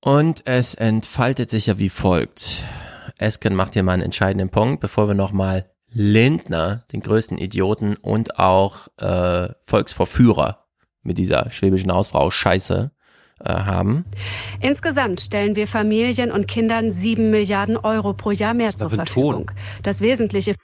Und 0.00 0.42
es 0.44 0.74
entfaltet 0.74 1.50
sich 1.50 1.66
ja 1.66 1.78
wie 1.78 1.88
folgt. 1.88 2.64
Esken 3.16 3.54
macht 3.54 3.74
hier 3.74 3.84
mal 3.84 3.92
einen 3.92 4.02
entscheidenden 4.02 4.50
Punkt, 4.50 4.80
bevor 4.80 5.06
wir 5.06 5.14
nochmal 5.14 5.70
Lindner, 5.92 6.84
den 6.92 7.00
größten 7.00 7.38
Idioten 7.38 7.94
und 7.94 8.40
auch 8.40 8.88
äh, 8.98 9.50
Volksverführer 9.64 10.65
mit 11.06 11.18
dieser 11.18 11.50
schwäbischen 11.50 11.92
Hausfrau 11.92 12.30
Scheiße 12.30 12.90
äh, 13.40 13.52
haben. 13.52 14.04
Insgesamt 14.60 15.20
stellen 15.20 15.56
wir 15.56 15.66
Familien 15.66 16.32
und 16.32 16.48
Kindern 16.48 16.92
sieben 16.92 17.30
Milliarden 17.30 17.76
Euro 17.76 18.14
pro 18.14 18.30
Jahr 18.30 18.54
mehr 18.54 18.70
zur 18.70 18.90
Verfügung. 18.90 19.50
Das 19.82 20.00
Wesentliche 20.00 20.54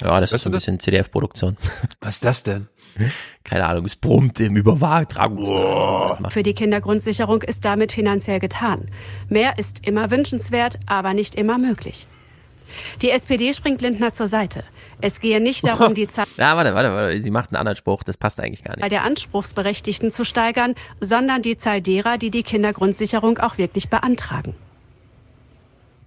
Ja, 0.00 0.20
das 0.20 0.32
ist 0.32 0.42
so 0.42 0.48
ein 0.48 0.52
bisschen 0.52 0.78
CDF-Produktion. 0.78 1.56
Was 2.00 2.14
ist 2.14 2.24
das 2.24 2.42
denn? 2.44 2.68
Keine 3.44 3.66
Ahnung, 3.66 3.84
es 3.84 3.96
brummt 3.96 4.38
im 4.40 4.56
Übertragungsraum. 4.56 6.30
für 6.30 6.42
die 6.42 6.54
Kindergrundsicherung 6.54 7.42
ist 7.42 7.64
damit 7.64 7.92
finanziell 7.92 8.38
getan. 8.38 8.86
Mehr 9.28 9.58
ist 9.58 9.86
immer 9.86 10.10
wünschenswert, 10.10 10.78
aber 10.86 11.14
nicht 11.14 11.34
immer 11.34 11.58
möglich. 11.58 12.06
Die 13.02 13.10
SPD 13.10 13.52
springt 13.52 13.82
Lindner 13.82 14.12
zur 14.14 14.28
Seite. 14.28 14.64
Es 15.02 15.20
gehe 15.20 15.40
nicht 15.40 15.66
darum, 15.66 15.94
die 15.94 16.08
Zahl 16.08 16.26
Ja, 16.36 16.56
warte, 16.56 16.74
warte, 16.74 16.94
warte, 16.94 17.22
sie 17.22 17.30
macht 17.30 17.50
einen 17.50 17.56
anderen 17.56 17.76
Spruch, 17.76 18.02
das 18.02 18.16
passt 18.16 18.40
eigentlich 18.40 18.64
gar 18.64 18.76
nicht. 18.76 18.90
der 18.90 19.04
Anspruchsberechtigten 19.04 20.10
zu 20.10 20.24
steigern, 20.24 20.74
sondern 21.00 21.42
die 21.42 21.56
Zahl 21.56 21.80
derer, 21.80 22.18
die 22.18 22.30
die 22.30 22.42
Kindergrundsicherung 22.42 23.38
auch 23.38 23.58
wirklich 23.58 23.88
beantragen. 23.88 24.54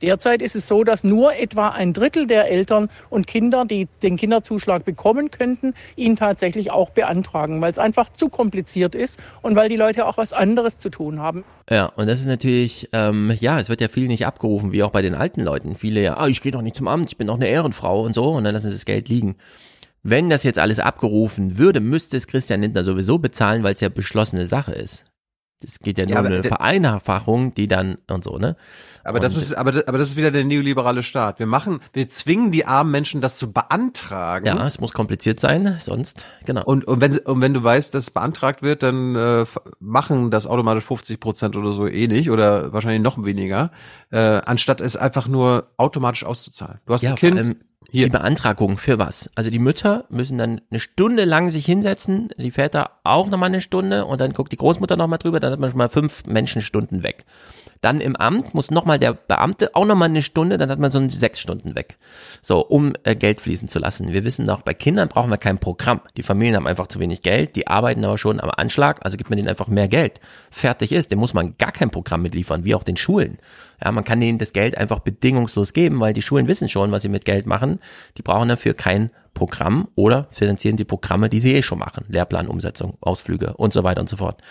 Derzeit 0.04 0.42
ist 0.42 0.58
es 0.58 0.68
so, 0.68 0.84
dass 0.84 1.06
nur 1.06 1.34
etwa 1.34 1.70
ein 1.70 1.94
Drittel 1.94 2.28
der 2.28 2.52
Eltern 2.52 2.90
und 3.10 3.26
Kinder, 3.26 3.64
die 3.64 3.88
den 4.02 4.18
Kinderzuschlag 4.18 4.84
bekommen 4.84 5.32
könnten, 5.32 5.74
ihn 5.96 6.18
tatsächlich 6.18 6.72
auch 6.72 6.90
beantragen, 6.90 7.62
weil 7.62 7.72
es 7.72 7.80
einfach 7.80 8.10
zu 8.10 8.28
kompliziert 8.28 8.96
ist 8.96 9.18
und 9.42 9.56
weil 9.56 9.70
die 9.70 9.78
Leute 9.78 10.06
auch 10.06 10.18
was 10.18 10.34
anderes 10.34 10.78
zu 10.78 10.90
tun 10.90 11.22
haben. 11.22 11.46
Ja, 11.70 11.86
und 11.86 12.08
das 12.08 12.20
ist 12.20 12.26
natürlich, 12.26 12.90
ähm, 12.92 13.34
ja, 13.40 13.62
es 13.62 13.70
wird 13.70 13.80
ja 13.80 13.88
viel 13.88 14.08
nicht 14.08 14.26
abgerufen, 14.26 14.74
wie 14.74 14.84
auch 14.84 14.92
bei 14.92 15.02
den 15.02 15.16
alten 15.16 15.40
Leuten. 15.40 15.78
Viele 15.78 16.02
ja, 16.02 16.18
ah, 16.18 16.28
ich 16.28 16.42
gehe 16.42 16.52
doch 16.52 16.62
nicht 16.62 16.76
zum 16.76 16.90
Amt, 16.90 17.10
ich 17.10 17.18
bin 17.18 17.28
doch 17.28 17.36
eine 17.36 17.48
Ehrenfrau 17.48 18.02
und 18.02 18.14
so, 18.14 18.32
und 18.32 18.44
dann 18.44 18.54
lassen 18.54 18.68
sie 18.68 18.76
das 18.76 18.84
Geld 18.84 19.08
liegen. 19.08 19.38
Wenn 20.02 20.30
das 20.30 20.44
jetzt 20.44 20.60
alles 20.60 20.80
abgerufen 20.80 21.58
würde, 21.58 21.80
müsste 21.80 22.18
es 22.18 22.28
Christian 22.28 22.60
Lindner 22.60 22.84
sowieso 22.84 23.20
bezahlen, 23.20 23.64
weil 23.64 23.74
es 23.74 23.80
ja 23.80 23.88
beschlossene 23.88 24.48
Sache 24.48 24.74
ist. 24.74 25.06
Es 25.64 25.80
geht 25.80 25.98
ja 25.98 26.06
nur 26.06 26.16
Ja, 26.16 26.20
um 26.20 26.26
eine 26.26 26.44
Vereinfachung, 26.44 27.54
die 27.54 27.70
dann 27.70 27.98
und 28.10 28.26
so, 28.26 28.38
ne? 28.38 28.58
Aber 29.04 29.20
das 29.20 29.36
ist, 29.36 29.54
aber, 29.54 29.72
das- 29.72 29.88
aber 29.88 29.98
das 29.98 30.10
ist 30.10 30.16
wieder 30.16 30.32
der 30.32 30.44
neoliberale 30.46 31.04
Staat. 31.04 31.40
Wir 31.40 31.46
machen, 31.46 31.80
wir 31.92 32.10
zwingen 32.10 32.52
die 32.52 32.66
armen 32.66 32.92
Menschen, 32.92 33.20
das 33.22 33.38
zu 33.38 33.52
beantragen. 33.52 34.46
Ja, 34.46 34.66
es 34.66 34.80
muss 34.80 34.94
kompliziert 34.94 35.40
sein, 35.40 35.78
sonst, 35.80 36.26
genau. 36.46 36.64
Und, 36.64 36.86
und, 36.86 37.02
wenn, 37.02 37.18
und 37.18 37.42
wenn 37.42 37.54
du 37.54 37.64
weißt, 37.64 37.94
dass 37.94 38.06
es 38.06 38.12
beantragt 38.12 38.62
wird, 38.62 38.82
dann 38.84 39.16
äh, 39.16 39.46
machen 39.80 40.32
das 40.32 40.48
automatisch 40.48 40.86
50 40.86 41.20
Prozent 41.20 41.56
oder 41.58 41.74
so 41.74 41.88
eh 41.88 42.08
nicht 42.08 42.30
oder 42.30 42.72
wahrscheinlich 42.74 43.02
noch 43.02 43.24
weniger, 43.24 43.72
äh, 44.12 44.18
anstatt 44.20 44.80
es 44.82 44.96
einfach 44.96 45.28
nur 45.28 45.68
automatisch 45.78 46.24
auszuzahlen. 46.24 46.78
Du 46.86 46.94
hast 46.94 47.02
ja, 47.02 47.12
ein 47.12 47.16
Kind, 47.18 47.38
allem 47.38 47.56
die 47.92 48.08
Beantragung 48.08 48.78
für 48.78 48.98
was? 48.98 49.30
Also 49.36 49.50
die 49.50 49.60
Mütter 49.60 50.06
müssen 50.10 50.38
dann 50.38 50.62
eine 50.72 50.80
Stunde 50.80 51.26
lang 51.26 51.50
sich 51.52 51.66
hinsetzen, 51.66 52.30
die 52.38 52.52
Väter 52.52 52.92
auch 53.04 53.30
nochmal 53.30 53.50
eine 53.50 53.62
Stunde 53.62 54.06
und 54.06 54.20
dann 54.22 54.34
guckt 54.34 54.52
die 54.52 54.58
Großmutter 54.58 54.96
nochmal 54.98 55.20
drüber, 55.20 55.40
dann 55.40 55.52
hat 55.52 55.60
man 55.60 55.70
schon 55.70 55.78
mal 55.78 55.90
fünf 55.90 56.26
Menschenstunden 56.26 57.04
weg. 57.04 57.26
Dann 57.84 58.00
im 58.00 58.16
Amt 58.16 58.54
muss 58.54 58.72
nochmal 58.72 58.98
der 58.98 59.12
Beamte 59.12 59.76
auch 59.76 59.86
nochmal 59.86 60.08
eine 60.08 60.22
Stunde, 60.22 60.58
dann 60.58 60.70
hat 60.70 60.80
man 60.80 60.90
so 60.90 61.06
sechs 61.10 61.42
Stunden 61.42 61.76
weg. 61.76 61.98
So, 62.42 62.66
um 62.66 62.94
äh, 63.04 63.14
Geld 63.14 63.42
fließen 63.42 63.68
zu 63.68 63.78
lassen. 63.78 64.14
Wir 64.14 64.24
wissen 64.24 64.50
auch, 64.50 64.62
bei 64.62 64.74
Kindern 64.74 65.10
brauchen 65.10 65.30
wir 65.30 65.38
kein 65.38 65.58
Programm. 65.58 66.00
Die 66.16 66.24
Familien 66.24 66.56
haben 66.56 66.66
einfach 66.66 66.88
zu 66.88 67.02
wenig 67.02 67.24
Geld, 67.24 67.58
die 67.58 67.68
arbeiten 67.68 68.06
aber 68.06 68.18
schon 68.18 68.40
am 68.40 68.52
Anschlag, 68.56 69.04
also 69.04 69.18
gibt 69.18 69.30
man 69.30 69.36
denen 69.36 69.50
einfach 69.50 69.68
mehr 69.68 69.90
Geld. 69.90 70.22
Fertig 70.50 70.94
ist, 70.94 71.12
dem 71.12 71.20
muss 71.20 71.34
man 71.34 71.58
gar 71.58 71.74
kein 71.74 71.90
Programm 71.90 72.22
mitliefern, 72.22 72.64
wie 72.64 72.74
auch 72.74 72.86
den 72.86 72.96
Schulen. 72.96 73.38
Ja, 73.84 73.92
man 73.92 74.06
kann 74.06 74.22
denen 74.22 74.38
das 74.38 74.54
Geld 74.54 74.78
einfach 74.78 75.00
bedingungslos 75.00 75.74
geben, 75.74 76.00
weil 76.00 76.14
die 76.14 76.22
Schulen 76.22 76.48
wissen 76.48 76.70
schon, 76.70 76.94
was 76.94 77.02
sie 77.02 77.10
mit 77.10 77.26
Geld 77.26 77.46
machen. 77.46 77.80
Die 78.18 78.22
brauchen 78.22 78.48
dafür 78.48 78.76
kein 78.76 79.12
Programm 79.34 79.90
oder 79.96 80.28
finanzieren 80.30 80.78
die 80.78 80.86
Programme, 80.86 81.28
die 81.28 81.42
sie 81.42 81.54
eh 81.54 81.64
schon 81.64 81.80
machen. 81.80 82.06
Lehrplan, 82.08 82.48
Umsetzung, 82.48 82.98
Ausflüge 83.02 83.56
und 83.56 83.74
so 83.74 83.84
weiter 83.84 84.00
und 84.00 84.08
so 84.08 84.16
fort. 84.16 84.42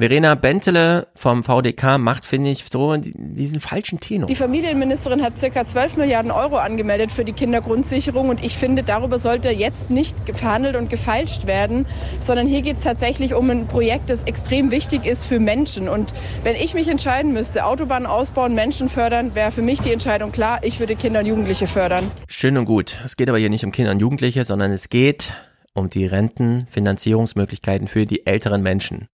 Verena 0.00 0.36
Bentele 0.36 1.08
vom 1.16 1.42
VDK 1.42 1.98
macht, 1.98 2.24
finde 2.24 2.50
ich, 2.50 2.64
so 2.70 2.96
diesen 2.96 3.58
falschen 3.58 3.98
Tenor. 3.98 4.28
Die 4.28 4.36
Familienministerin 4.36 5.24
hat 5.24 5.40
circa 5.40 5.66
12 5.66 5.96
Milliarden 5.96 6.30
Euro 6.30 6.58
angemeldet 6.58 7.10
für 7.10 7.24
die 7.24 7.32
Kindergrundsicherung 7.32 8.28
und 8.28 8.44
ich 8.44 8.56
finde, 8.56 8.84
darüber 8.84 9.18
sollte 9.18 9.50
jetzt 9.50 9.90
nicht 9.90 10.16
verhandelt 10.38 10.76
und 10.76 10.88
gefeilscht 10.88 11.48
werden, 11.48 11.84
sondern 12.20 12.46
hier 12.46 12.62
geht 12.62 12.76
es 12.76 12.84
tatsächlich 12.84 13.34
um 13.34 13.50
ein 13.50 13.66
Projekt, 13.66 14.08
das 14.08 14.22
extrem 14.22 14.70
wichtig 14.70 15.04
ist 15.04 15.24
für 15.24 15.40
Menschen. 15.40 15.88
Und 15.88 16.14
wenn 16.44 16.54
ich 16.54 16.74
mich 16.74 16.86
entscheiden 16.86 17.32
müsste, 17.32 17.64
Autobahnen 17.64 18.06
ausbauen, 18.06 18.54
Menschen 18.54 18.88
fördern, 18.88 19.34
wäre 19.34 19.50
für 19.50 19.62
mich 19.62 19.80
die 19.80 19.92
Entscheidung 19.92 20.30
klar, 20.30 20.60
ich 20.62 20.78
würde 20.78 20.94
Kinder 20.94 21.18
und 21.18 21.26
Jugendliche 21.26 21.66
fördern. 21.66 22.08
Schön 22.28 22.56
und 22.56 22.66
gut. 22.66 22.96
Es 23.04 23.16
geht 23.16 23.28
aber 23.28 23.38
hier 23.38 23.50
nicht 23.50 23.64
um 23.64 23.72
Kinder 23.72 23.90
und 23.90 23.98
Jugendliche, 23.98 24.44
sondern 24.44 24.70
es 24.70 24.90
geht 24.90 25.32
um 25.74 25.90
die 25.90 26.06
Rentenfinanzierungsmöglichkeiten 26.06 27.88
für 27.88 28.06
die 28.06 28.26
älteren 28.26 28.62
Menschen. 28.62 29.08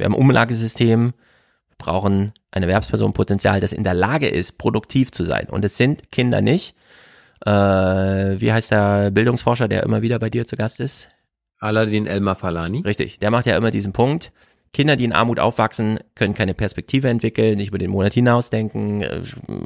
Wir 0.00 0.06
haben 0.06 0.14
ein 0.14 0.20
Umlagesystem, 0.20 1.12
brauchen 1.76 2.32
ein 2.50 2.62
Erwerbspersonenpotenzial, 2.62 3.60
das 3.60 3.74
in 3.74 3.84
der 3.84 3.92
Lage 3.92 4.28
ist, 4.28 4.56
produktiv 4.56 5.12
zu 5.12 5.24
sein. 5.24 5.46
Und 5.50 5.62
es 5.62 5.76
sind 5.76 6.10
Kinder 6.10 6.40
nicht. 6.40 6.74
Äh, 7.44 7.50
wie 7.50 8.50
heißt 8.50 8.70
der 8.70 9.10
Bildungsforscher, 9.10 9.68
der 9.68 9.82
immer 9.82 10.00
wieder 10.00 10.18
bei 10.18 10.30
dir 10.30 10.46
zu 10.46 10.56
Gast 10.56 10.80
ist? 10.80 11.08
Aladin 11.58 12.06
Elmar 12.06 12.36
Falani. 12.36 12.80
Richtig, 12.80 13.18
der 13.18 13.30
macht 13.30 13.44
ja 13.44 13.56
immer 13.58 13.70
diesen 13.70 13.92
Punkt. 13.92 14.32
Kinder, 14.72 14.96
die 14.96 15.04
in 15.04 15.12
Armut 15.12 15.38
aufwachsen, 15.38 15.98
können 16.14 16.32
keine 16.32 16.54
Perspektive 16.54 17.08
entwickeln, 17.08 17.58
nicht 17.58 17.68
über 17.68 17.78
den 17.78 17.90
Monat 17.90 18.14
hinausdenken, 18.14 19.02
äh, 19.02 19.22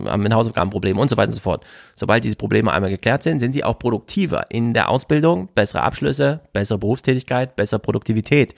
haben 0.07 0.27
ein 0.27 0.35
Hausaufgabenproblem 0.35 0.99
und 0.99 1.11
so 1.11 1.17
weiter 1.17 1.29
und 1.29 1.35
so 1.35 1.41
fort. 1.41 1.65
Sobald 1.95 2.25
diese 2.25 2.37
Probleme 2.37 2.73
einmal 2.73 2.91
geklärt 2.91 3.23
sind, 3.23 3.39
sind 3.39 3.53
sie 3.53 3.63
auch 3.63 3.79
produktiver 3.79 4.47
in 4.49 4.75
der 4.75 4.89
Ausbildung, 4.89 5.49
bessere 5.55 5.83
Abschlüsse, 5.83 6.41
bessere 6.53 6.79
Berufstätigkeit, 6.79 7.55
bessere 7.55 7.79
Produktivität, 7.79 8.57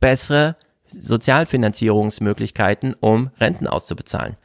bessere 0.00 0.56
Sozialfinanzierungsmöglichkeiten, 1.00 2.94
um 3.00 3.30
Renten 3.40 3.66
auszubezahlen. 3.66 4.36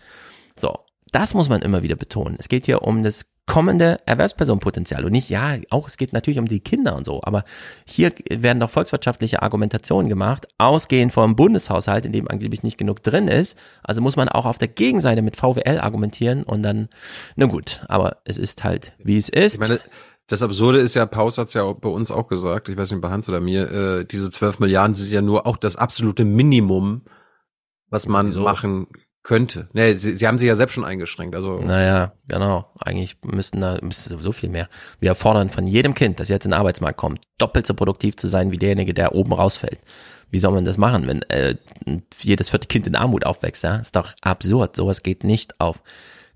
So, 0.56 0.80
das 1.12 1.33
muss 1.33 1.49
man 1.49 1.62
immer 1.62 1.83
wieder 1.83 1.96
betonen. 1.96 2.35
Es 2.40 2.49
geht 2.49 2.65
hier 2.65 2.83
um 2.83 3.03
das 3.03 3.26
kommende 3.49 3.98
Erwerbspersonenpotenzial 4.06 5.03
und 5.03 5.12
nicht, 5.12 5.28
ja, 5.32 5.56
auch 5.72 5.88
es 5.88 5.98
geht 5.98 6.14
natürlich 6.14 6.38
um 6.38 6.48
die 6.48 6.60
Kinder 6.60 6.96
und 6.96 7.03
so, 7.03 7.22
aber 7.24 7.44
hier 7.83 8.14
werden 8.30 8.60
doch 8.60 8.69
volkswirtschaftliche 8.69 9.42
Argumentationen 9.42 10.08
gemacht, 10.08 10.48
ausgehend 10.60 11.14
vom 11.14 11.35
Bundeshaushalt, 11.35 12.06
in 12.06 12.12
dem 12.12 12.30
angeblich 12.30 12.62
nicht 12.62 12.78
genug 12.78 13.01
drin 13.01 13.28
ist. 13.28 13.58
Also 13.82 14.01
muss 14.01 14.15
man 14.15 14.30
auch 14.30 14.46
auf 14.46 14.60
der 14.60 14.67
Gegenseite 14.67 15.24
mit 15.24 15.35
VWL 15.35 15.80
argumentieren 15.80 16.44
und 16.44 16.62
dann, 16.62 16.90
na 17.38 17.48
gut, 17.48 17.82
aber 17.88 18.17
es 18.24 18.38
ist 18.38 18.64
halt, 18.64 18.94
wie 18.99 19.17
es 19.17 19.30
ist. 19.30 19.60
Meine, 19.60 19.80
das 20.29 20.44
Absurde 20.44 20.79
ist 20.79 20.94
ja, 20.94 21.06
Paus 21.06 21.38
hat's 21.38 21.53
ja 21.53 21.72
bei 21.74 21.90
uns 21.90 22.12
auch 22.12 22.28
gesagt, 22.28 22.69
ich 22.69 22.78
weiß 22.78 22.92
nicht, 22.92 23.01
bei 23.01 23.10
Hans 23.10 23.28
oder 23.28 23.42
mir, 23.42 23.72
äh, 23.72 24.06
diese 24.06 24.29
12 24.29 24.60
Milliarden 24.60 24.94
sind 24.94 25.12
ja 25.12 25.22
nur 25.22 25.47
auch 25.47 25.58
das 25.58 25.76
absolute 25.76 26.24
Minimum, 26.24 27.01
was 27.90 28.08
man 28.08 28.28
Wieso? 28.28 28.42
machen 28.42 28.88
könnte. 29.24 29.69
Nee, 29.74 29.95
sie, 29.95 30.15
sie 30.15 30.28
haben 30.28 30.38
sich 30.38 30.47
ja 30.47 30.56
selbst 30.56 30.74
schon 30.74 30.85
eingeschränkt. 30.85 31.35
Also 31.35 31.60
Naja, 31.60 32.13
genau. 32.28 32.72
Eigentlich 32.79 33.17
müssten 33.26 33.60
da 33.60 33.79
müsste 33.81 34.10
sowieso 34.10 34.31
viel 34.31 34.49
mehr. 34.49 34.69
Wir 34.99 35.15
fordern 35.15 35.49
von 35.49 35.67
jedem 35.67 35.94
Kind, 35.95 36.19
das 36.19 36.29
jetzt 36.29 36.45
in 36.45 36.51
den 36.51 36.60
Arbeitsmarkt 36.60 36.97
kommt, 36.97 37.22
doppelt 37.38 37.65
so 37.65 37.74
produktiv 37.74 38.15
zu 38.15 38.28
sein 38.28 38.51
wie 38.51 38.58
derjenige, 38.58 38.94
der 38.94 39.15
oben 39.15 39.33
rausfällt. 39.33 39.79
Wie 40.29 40.40
soll 40.40 40.53
man 40.53 40.63
das 40.63 40.78
machen, 40.78 41.08
wenn 41.08 41.24
äh, 41.24 41.56
jedes 42.19 42.49
vierte 42.49 42.67
Kind 42.67 42.85
in 42.85 42.95
Armut 42.95 43.26
aufwächst? 43.26 43.63
Ja? 43.63 43.78
Ist 43.78 43.95
doch 43.95 44.13
absurd. 44.22 44.76
Sowas 44.76 45.01
geht 45.01 45.24
nicht 45.24 45.60
auf. 45.60 45.81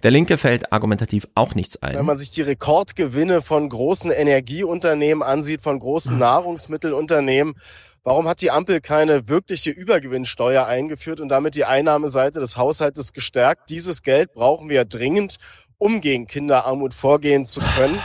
Der 0.04 0.12
Linke 0.12 0.38
fällt 0.38 0.74
argumentativ 0.74 1.26
auch 1.34 1.56
nichts 1.56 1.80
Wenn 1.82 1.96
ein. 1.98 2.06
man 2.06 2.18
sich 2.18 2.30
die 2.30 2.42
Rekordgewinne 2.42 3.42
von 3.42 3.70
großen 3.70 4.12
Energieunternehmen 4.12 5.24
ansieht, 5.24 5.62
von 5.62 5.80
großen 5.80 6.20
Nahrungsmittelunternehmen, 6.20 7.56
warum 8.04 8.28
hat 8.28 8.42
die 8.42 8.52
Ampel 8.52 8.82
keine 8.82 9.30
wirkliche 9.30 9.72
Übergewinnsteuer 9.72 10.66
eingeführt 10.66 11.22
und 11.22 11.30
damit 11.30 11.56
die 11.56 11.64
Einnahmeseite 11.64 12.42
des 12.42 12.58
Haushaltes 12.58 13.14
gestärkt? 13.14 13.70
Dieses 13.70 14.04
Geld 14.04 14.34
brauchen 14.34 14.70
wir 14.70 14.84
dringend, 14.84 15.38
um 15.78 16.02
gegen 16.02 16.28
Kinderarmut 16.28 16.94
vorgehen 16.94 17.46
zu 17.46 17.62
können. 17.78 17.98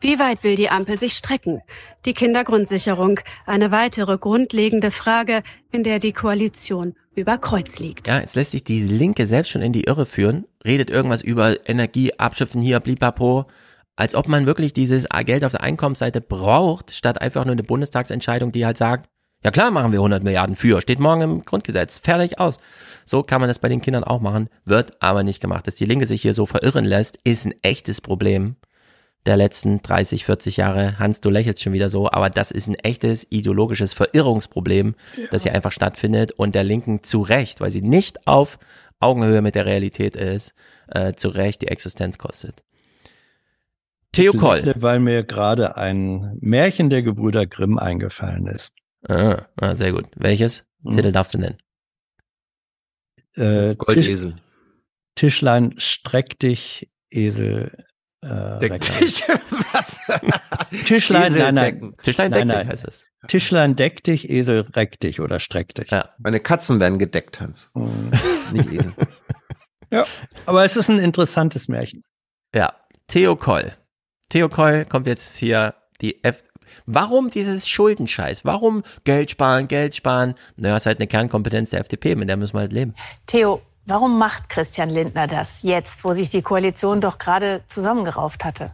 Wie 0.00 0.18
weit 0.18 0.44
will 0.44 0.56
die 0.56 0.68
Ampel 0.68 0.98
sich 0.98 1.14
strecken? 1.14 1.62
Die 2.04 2.12
Kindergrundsicherung, 2.12 3.18
eine 3.46 3.70
weitere 3.70 4.18
grundlegende 4.18 4.90
Frage, 4.90 5.42
in 5.72 5.84
der 5.84 6.00
die 6.00 6.12
Koalition 6.12 6.94
über 7.14 7.38
Kreuz 7.38 7.78
liegt. 7.78 8.06
Ja, 8.06 8.20
jetzt 8.20 8.36
lässt 8.36 8.50
sich 8.50 8.62
die 8.62 8.82
Linke 8.82 9.26
selbst 9.26 9.50
schon 9.50 9.62
in 9.62 9.72
die 9.72 9.84
Irre 9.84 10.04
führen, 10.04 10.44
redet 10.66 10.90
irgendwas 10.90 11.22
über 11.22 11.66
Energie 11.66 12.12
abschöpfen 12.18 12.60
hier, 12.60 12.78
blipapo, 12.80 13.46
als 13.96 14.14
ob 14.14 14.28
man 14.28 14.44
wirklich 14.44 14.74
dieses 14.74 15.06
Geld 15.24 15.46
auf 15.46 15.52
der 15.52 15.62
Einkommensseite 15.62 16.20
braucht, 16.20 16.92
statt 16.92 17.22
einfach 17.22 17.46
nur 17.46 17.52
eine 17.52 17.62
Bundestagsentscheidung, 17.62 18.52
die 18.52 18.66
halt 18.66 18.76
sagt, 18.76 19.08
ja 19.42 19.50
klar 19.50 19.70
machen 19.70 19.92
wir 19.92 20.00
100 20.00 20.22
Milliarden 20.22 20.56
für, 20.56 20.82
steht 20.82 20.98
morgen 20.98 21.22
im 21.22 21.44
Grundgesetz, 21.46 21.98
fertig 21.98 22.38
aus. 22.38 22.58
So 23.06 23.22
kann 23.22 23.40
man 23.40 23.48
das 23.48 23.60
bei 23.60 23.70
den 23.70 23.80
Kindern 23.80 24.04
auch 24.04 24.20
machen, 24.20 24.50
wird 24.66 25.00
aber 25.00 25.22
nicht 25.22 25.40
gemacht. 25.40 25.66
Dass 25.66 25.76
die 25.76 25.86
Linke 25.86 26.04
sich 26.04 26.20
hier 26.20 26.34
so 26.34 26.44
verirren 26.44 26.84
lässt, 26.84 27.18
ist 27.24 27.46
ein 27.46 27.54
echtes 27.62 28.02
Problem 28.02 28.56
der 29.26 29.36
letzten 29.36 29.82
30, 29.82 30.24
40 30.24 30.56
Jahre. 30.56 30.98
Hans, 30.98 31.20
du 31.20 31.30
lächelst 31.30 31.62
schon 31.62 31.72
wieder 31.72 31.88
so, 31.90 32.10
aber 32.10 32.30
das 32.30 32.50
ist 32.50 32.68
ein 32.68 32.76
echtes 32.76 33.26
ideologisches 33.30 33.92
Verirrungsproblem, 33.92 34.94
das 35.30 35.42
hier 35.42 35.54
einfach 35.54 35.72
stattfindet 35.72 36.32
und 36.32 36.54
der 36.54 36.64
Linken 36.64 37.02
zu 37.02 37.22
Recht, 37.22 37.60
weil 37.60 37.70
sie 37.70 37.82
nicht 37.82 38.26
auf 38.26 38.58
Augenhöhe 39.00 39.42
mit 39.42 39.54
der 39.54 39.66
Realität 39.66 40.16
ist, 40.16 40.54
äh, 40.88 41.14
zu 41.14 41.28
Recht 41.28 41.62
die 41.62 41.68
Existenz 41.68 42.18
kostet. 42.18 42.62
Theo 44.12 44.32
Ich 44.32 44.40
Koll. 44.40 44.56
lächle, 44.58 44.74
Weil 44.80 45.00
mir 45.00 45.24
gerade 45.24 45.76
ein 45.76 46.38
Märchen 46.40 46.88
der 46.88 47.02
Gebrüder 47.02 47.46
Grimm 47.46 47.78
eingefallen 47.78 48.46
ist. 48.46 48.72
Ah, 49.08 49.42
ah, 49.60 49.74
sehr 49.74 49.92
gut. 49.92 50.06
Welches? 50.16 50.64
Hm. 50.82 50.92
Titel 50.92 51.12
darfst 51.12 51.34
du 51.34 51.38
nennen. 51.38 51.58
Äh, 53.34 53.74
Goldesel. 53.76 54.32
Tisch, 54.32 54.42
Tischlein, 55.16 55.74
streck 55.76 56.38
dich, 56.38 56.90
Esel. 57.10 57.85
Äh, 58.22 58.58
Deck 58.58 58.80
dich. 58.80 59.22
Was? 59.72 60.00
Tischlein, 60.86 61.32
Esel 61.32 61.42
nein, 61.42 61.54
nein. 61.54 61.74
decken. 61.74 61.96
Tischlein 62.02 62.30
nein, 62.30 62.48
deck 62.48 62.60
dich 62.60 62.68
heißt 62.68 62.88
es. 62.88 63.06
Tischlein, 63.28 63.76
deck 63.76 64.04
dich, 64.04 64.30
Esel, 64.30 64.62
reck 64.74 64.98
dich 65.00 65.20
oder 65.20 65.40
streck 65.40 65.74
dich. 65.74 65.90
Ja. 65.90 66.10
Meine 66.18 66.40
Katzen 66.40 66.80
werden 66.80 66.98
gedeckt, 66.98 67.40
Hans. 67.40 67.70
Hm. 67.74 68.10
Nicht 68.52 68.72
Esel. 68.72 68.92
Ja, 69.90 70.04
aber 70.46 70.64
es 70.64 70.76
ist 70.76 70.88
ein 70.90 70.98
interessantes 70.98 71.68
Märchen. 71.68 72.02
Ja, 72.54 72.72
Theo 73.06 73.36
Koll. 73.36 73.72
Theo 74.28 74.48
Koll 74.48 74.84
kommt 74.86 75.06
jetzt 75.06 75.36
hier 75.36 75.74
die 76.00 76.24
F. 76.24 76.42
Warum 76.84 77.30
dieses 77.30 77.68
Schuldenscheiß? 77.68 78.44
Warum 78.44 78.82
Geld 79.04 79.30
sparen, 79.30 79.68
Geld 79.68 79.94
sparen? 79.94 80.34
Naja, 80.56 80.76
ist 80.76 80.86
halt 80.86 80.98
eine 80.98 81.06
Kernkompetenz 81.06 81.70
der 81.70 81.80
FDP, 81.80 82.16
mit 82.16 82.28
der 82.28 82.36
müssen 82.36 82.54
wir 82.54 82.60
halt 82.60 82.72
leben. 82.72 82.94
Theo, 83.26 83.62
Warum 83.86 84.18
macht 84.18 84.48
Christian 84.48 84.90
Lindner 84.90 85.28
das 85.28 85.62
jetzt, 85.62 86.02
wo 86.04 86.12
sich 86.12 86.28
die 86.30 86.42
Koalition 86.42 87.00
doch 87.00 87.18
gerade 87.18 87.62
zusammengerauft 87.68 88.44
hatte? 88.44 88.72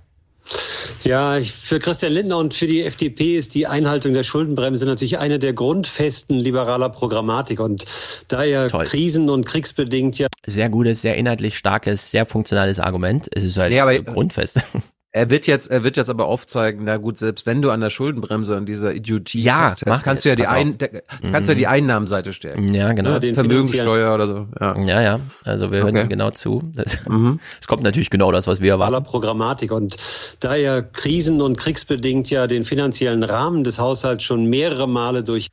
Ja, 1.04 1.38
für 1.40 1.78
Christian 1.78 2.12
Lindner 2.12 2.38
und 2.38 2.54
für 2.54 2.66
die 2.66 2.82
FDP 2.82 3.36
ist 3.36 3.54
die 3.54 3.66
Einhaltung 3.66 4.12
der 4.14 4.22
Schuldenbremse 4.24 4.86
natürlich 4.86 5.18
eine 5.18 5.38
der 5.38 5.52
Grundfesten 5.52 6.38
liberaler 6.38 6.88
Programmatik. 6.88 7.60
Und 7.60 7.84
da 8.28 8.42
ja 8.44 8.68
Toll. 8.68 8.84
krisen- 8.84 9.28
und 9.30 9.44
kriegsbedingt 9.44 10.18
ja 10.18 10.28
Sehr 10.46 10.68
gutes, 10.68 11.02
sehr 11.02 11.16
inhaltlich 11.16 11.56
starkes, 11.58 12.10
sehr 12.10 12.24
funktionales 12.26 12.80
Argument. 12.80 13.28
Es 13.32 13.44
ist 13.44 13.58
halt 13.58 13.72
Ja, 13.72 13.82
aber- 13.84 14.00
grundfest. 14.00 14.60
Er 15.14 15.28
wird 15.28 15.46
jetzt, 15.46 15.70
er 15.70 15.84
wird 15.84 15.98
jetzt 15.98 16.08
aber 16.08 16.24
aufzeigen, 16.26 16.84
na 16.84 16.96
gut, 16.96 17.18
selbst 17.18 17.44
wenn 17.44 17.60
du 17.60 17.70
an 17.70 17.82
der 17.82 17.90
Schuldenbremse 17.90 18.56
und 18.56 18.64
dieser 18.64 18.94
Idiotie 18.94 19.42
Ja, 19.42 19.70
mach 19.84 20.02
kannst 20.02 20.24
du 20.24 20.30
ja 20.30 20.36
die 20.36 20.46
ein, 20.46 20.78
der, 20.78 21.02
kannst 21.30 21.48
du 21.50 21.52
ja 21.52 21.58
die 21.58 21.66
Mhm. 21.66 21.70
Einnahmenseite 21.72 22.32
stärken. 22.32 22.72
Ja, 22.72 22.92
genau. 22.94 23.10
Ne, 23.10 23.20
Den 23.20 23.34
Vermögensteuer 23.34 24.14
oder 24.14 24.26
so. 24.26 24.46
Ja. 24.58 24.78
Ja, 24.78 25.02
ja. 25.02 25.20
Also 25.44 25.70
wir 25.70 25.80
hören 25.82 25.96
Okay. 25.98 26.08
genau 26.08 26.30
zu. 26.30 26.62
Mhm. 27.08 27.40
es 27.60 27.66
kommt 27.66 27.82
natürlich 27.82 28.08
genau 28.08 28.32
das, 28.32 28.46
was 28.46 28.62
wir 28.62 28.70
erwarten. 28.72 28.94
aller 28.94 29.04
Programmatik. 29.04 29.70
Und 29.72 29.96
da 30.40 30.54
ja 30.54 30.80
krisen- 30.80 31.42
und 31.42 31.58
kriegsbedingt 31.58 32.30
ja 32.30 32.46
den 32.46 32.64
finanziellen 32.64 33.22
Rahmen 33.22 33.64
des 33.64 33.78
Haushalts 33.78 34.24
schon 34.24 34.46
mehrere 34.46 34.88
Male 34.88 35.22
durch 35.22 35.48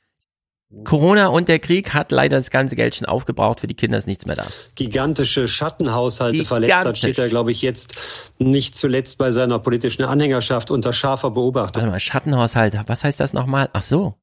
Corona 0.83 1.27
und 1.27 1.49
der 1.49 1.57
Krieg 1.57 1.95
hat 1.95 2.11
leider 2.11 2.37
das 2.37 2.51
ganze 2.51 2.75
Geld 2.75 2.93
schon 2.95 3.07
aufgebraucht. 3.07 3.59
Für 3.59 3.67
die 3.67 3.73
Kinder 3.73 3.97
ist 3.97 4.05
nichts 4.05 4.27
mehr 4.27 4.35
da. 4.35 4.45
gigantische 4.75 5.47
Schattenhaushalte 5.47 6.45
verletzt 6.45 6.73
hat, 6.73 6.79
Gigantisch. 6.81 6.99
steht 6.99 7.17
er, 7.17 7.27
glaube 7.27 7.51
ich, 7.51 7.63
jetzt 7.63 7.95
nicht 8.37 8.75
zuletzt 8.75 9.17
bei 9.17 9.31
seiner 9.31 9.57
politischen 9.57 10.03
Anhängerschaft 10.03 10.69
unter 10.69 10.93
scharfer 10.93 11.31
Beobachtung. 11.31 11.81
Warte 11.81 11.91
mal, 11.91 11.99
Schattenhaushalt, 11.99 12.77
was 12.85 13.03
heißt 13.03 13.19
das 13.19 13.33
nochmal? 13.33 13.69
Ach 13.73 13.81
so. 13.81 14.15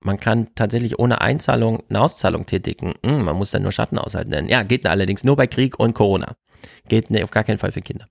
Man 0.00 0.20
kann 0.20 0.48
tatsächlich 0.54 1.00
ohne 1.00 1.20
Einzahlung 1.20 1.82
eine 1.88 2.00
Auszahlung 2.00 2.46
tätigen. 2.46 2.94
Hm, 3.04 3.24
man 3.24 3.34
muss 3.34 3.50
dann 3.50 3.62
nur 3.62 3.72
Schattenhaushalt 3.72 4.28
nennen. 4.28 4.48
Ja, 4.48 4.62
geht 4.62 4.86
allerdings 4.86 5.24
nur 5.24 5.34
bei 5.34 5.48
Krieg 5.48 5.80
und 5.80 5.94
Corona. 5.94 6.36
Geht 6.88 7.10
nee, 7.10 7.24
auf 7.24 7.32
gar 7.32 7.42
keinen 7.42 7.58
Fall 7.58 7.72
für 7.72 7.82
Kinder. 7.82 8.06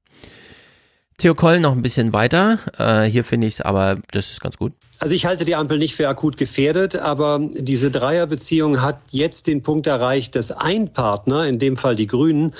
Theo 1.19 1.33
Koll 1.33 1.59
noch 1.59 1.71
ein 1.71 1.81
bisschen 1.81 2.13
weiter. 2.13 2.59
Äh, 2.77 3.05
hier 3.05 3.23
finde 3.23 3.47
ich 3.47 3.55
es 3.55 3.61
aber, 3.61 3.97
das 4.11 4.29
ist 4.29 4.39
ganz 4.39 4.55
gut. 4.55 4.73
Also 4.99 5.15
ich 5.15 5.25
halte 5.25 5.45
die 5.45 5.55
Ampel 5.55 5.79
nicht 5.79 5.95
für 5.95 6.07
akut 6.07 6.37
gefährdet, 6.37 6.95
aber 6.95 7.39
diese 7.53 7.89
Dreierbeziehung 7.89 8.83
hat 8.83 8.99
jetzt 9.09 9.47
den 9.47 9.63
Punkt 9.63 9.87
erreicht, 9.87 10.35
dass 10.35 10.51
ein 10.51 10.93
Partner, 10.93 11.47
in 11.47 11.57
dem 11.57 11.75
Fall 11.75 11.95
die 11.95 12.05
Grünen, 12.05 12.53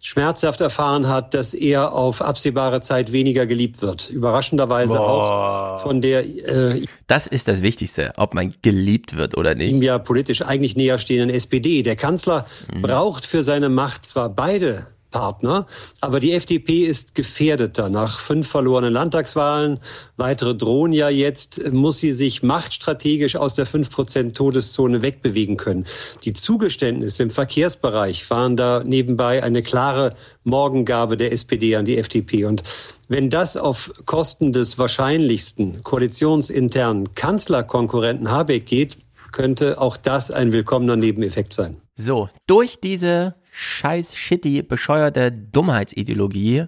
schmerzhaft 0.00 0.62
erfahren 0.62 1.06
hat, 1.06 1.34
dass 1.34 1.52
er 1.52 1.92
auf 1.92 2.22
absehbare 2.22 2.80
Zeit 2.80 3.12
weniger 3.12 3.44
geliebt 3.44 3.82
wird. 3.82 4.08
Überraschenderweise 4.08 4.98
auch 4.98 5.80
von 5.80 6.00
der 6.00 6.24
äh, 6.24 6.84
Das 7.08 7.26
ist 7.26 7.46
das 7.46 7.60
Wichtigste, 7.60 8.12
ob 8.16 8.32
man 8.32 8.54
geliebt 8.62 9.16
wird 9.16 9.36
oder 9.36 9.54
nicht. 9.54 9.70
ihm 9.70 9.82
ja 9.82 9.98
politisch 9.98 10.40
eigentlich 10.40 10.76
näher 10.76 10.98
stehenden 10.98 11.28
SPD. 11.28 11.82
Der 11.82 11.96
Kanzler 11.96 12.46
braucht 12.80 13.26
für 13.26 13.42
seine 13.42 13.68
Macht 13.68 14.06
zwar 14.06 14.30
beide 14.30 14.86
Partner, 15.10 15.66
aber 16.00 16.20
die 16.20 16.32
FDP 16.32 16.84
ist 16.84 17.14
gefährdeter. 17.14 17.88
Nach 17.88 18.18
fünf 18.18 18.48
verlorenen 18.48 18.92
Landtagswahlen, 18.92 19.80
weitere 20.16 20.54
drohen 20.54 20.92
ja 20.92 21.08
jetzt, 21.08 21.72
muss 21.72 21.98
sie 21.98 22.12
sich 22.12 22.42
machtstrategisch 22.42 23.36
aus 23.36 23.54
der 23.54 23.66
5% 23.66 24.34
Todeszone 24.34 25.02
wegbewegen 25.02 25.56
können. 25.56 25.86
Die 26.24 26.32
Zugeständnisse 26.32 27.22
im 27.22 27.30
Verkehrsbereich 27.30 28.28
waren 28.30 28.56
da 28.56 28.82
nebenbei 28.84 29.42
eine 29.42 29.62
klare 29.62 30.14
Morgengabe 30.44 31.16
der 31.16 31.32
SPD 31.32 31.76
an 31.76 31.84
die 31.84 31.98
FDP. 31.98 32.44
Und 32.44 32.62
wenn 33.08 33.30
das 33.30 33.56
auf 33.56 33.90
Kosten 34.04 34.52
des 34.52 34.78
wahrscheinlichsten 34.78 35.82
koalitionsinternen 35.82 37.14
Kanzlerkonkurrenten 37.14 38.30
Habeck 38.30 38.66
geht, 38.66 38.98
könnte 39.32 39.80
auch 39.80 39.96
das 39.96 40.30
ein 40.30 40.52
willkommener 40.52 40.96
Nebeneffekt 40.96 41.52
sein. 41.52 41.80
So, 41.94 42.28
durch 42.46 42.80
diese 42.80 43.34
scheiß 43.58 44.14
shitty, 44.14 44.62
bescheuerte 44.62 45.32
Dummheitsideologie, 45.32 46.66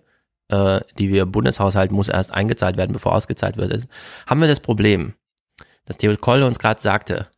äh, 0.48 0.80
die 0.98 1.08
wir 1.08 1.24
Bundeshaushalt 1.24 1.92
muss 1.92 2.08
erst 2.08 2.32
eingezahlt 2.32 2.76
werden, 2.76 2.92
bevor 2.92 3.14
ausgezahlt 3.14 3.56
wird, 3.56 3.72
ist, 3.72 3.88
haben 4.26 4.40
wir 4.40 4.48
das 4.48 4.58
Problem, 4.58 5.14
dass 5.84 5.98
Theo 5.98 6.16
Koll 6.16 6.42
uns 6.42 6.58
gerade 6.58 6.80
sagte, 6.80 7.28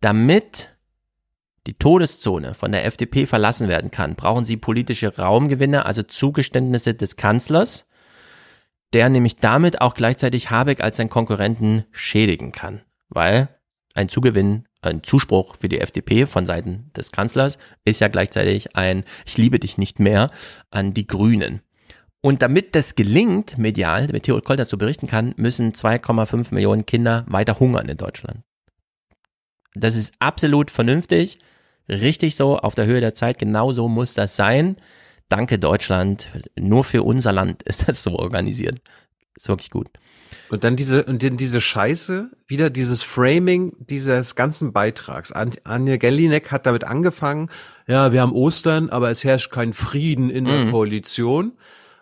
damit 0.00 0.70
die 1.66 1.74
Todeszone 1.74 2.54
von 2.54 2.72
der 2.72 2.86
FDP 2.86 3.26
verlassen 3.26 3.68
werden 3.68 3.90
kann, 3.90 4.16
brauchen 4.16 4.46
sie 4.46 4.56
politische 4.56 5.14
Raumgewinne, 5.14 5.84
also 5.84 6.02
Zugeständnisse 6.02 6.94
des 6.94 7.16
Kanzlers, 7.16 7.86
der 8.94 9.10
nämlich 9.10 9.36
damit 9.36 9.82
auch 9.82 9.92
gleichzeitig 9.92 10.50
Habeck 10.50 10.80
als 10.80 10.96
seinen 10.96 11.10
Konkurrenten 11.10 11.84
schädigen 11.92 12.50
kann, 12.50 12.80
weil 13.10 13.48
ein 13.92 14.08
Zugewinn, 14.08 14.66
ein 14.82 15.02
Zuspruch 15.02 15.56
für 15.56 15.68
die 15.68 15.80
FDP 15.80 16.26
von 16.26 16.44
Seiten 16.44 16.90
des 16.96 17.12
Kanzlers 17.12 17.56
ist 17.84 18.00
ja 18.00 18.08
gleichzeitig 18.08 18.76
ein 18.76 19.04
Ich 19.24 19.38
liebe 19.38 19.58
dich 19.58 19.78
nicht 19.78 20.00
mehr 20.00 20.30
an 20.70 20.92
die 20.92 21.06
Grünen. 21.06 21.62
Und 22.20 22.42
damit 22.42 22.74
das 22.74 22.94
gelingt, 22.94 23.58
medial, 23.58 24.06
damit 24.06 24.24
Theo 24.24 24.40
Koll 24.40 24.56
dazu 24.56 24.78
berichten 24.78 25.08
kann, 25.08 25.34
müssen 25.36 25.72
2,5 25.72 26.54
Millionen 26.54 26.86
Kinder 26.86 27.24
weiter 27.26 27.58
hungern 27.58 27.88
in 27.88 27.96
Deutschland. 27.96 28.42
Das 29.74 29.96
ist 29.96 30.14
absolut 30.18 30.70
vernünftig, 30.70 31.38
richtig 31.88 32.36
so, 32.36 32.58
auf 32.58 32.74
der 32.74 32.86
Höhe 32.86 33.00
der 33.00 33.14
Zeit, 33.14 33.38
genau 33.38 33.72
so 33.72 33.88
muss 33.88 34.14
das 34.14 34.36
sein. 34.36 34.76
Danke 35.28 35.58
Deutschland, 35.58 36.28
nur 36.56 36.84
für 36.84 37.02
unser 37.02 37.32
Land 37.32 37.62
ist 37.64 37.88
das 37.88 38.02
so 38.02 38.18
organisiert. 38.18 38.80
Ist 39.34 39.48
wirklich 39.48 39.70
gut. 39.70 39.88
Und 40.52 40.64
dann 40.64 40.76
diese, 40.76 41.04
und 41.04 41.22
dann 41.22 41.38
diese 41.38 41.60
Scheiße, 41.62 42.30
wieder 42.46 42.68
dieses 42.68 43.02
Framing 43.02 43.72
dieses 43.78 44.34
ganzen 44.34 44.72
Beitrags. 44.74 45.32
An- 45.32 45.52
Anja 45.64 45.96
Gellinek 45.96 46.50
hat 46.52 46.66
damit 46.66 46.84
angefangen, 46.84 47.48
ja, 47.86 48.12
wir 48.12 48.20
haben 48.20 48.32
Ostern, 48.32 48.90
aber 48.90 49.10
es 49.10 49.24
herrscht 49.24 49.50
kein 49.50 49.72
Frieden 49.72 50.28
in 50.30 50.44
der 50.44 50.66
Mhm. 50.66 50.70
Koalition. 50.70 51.52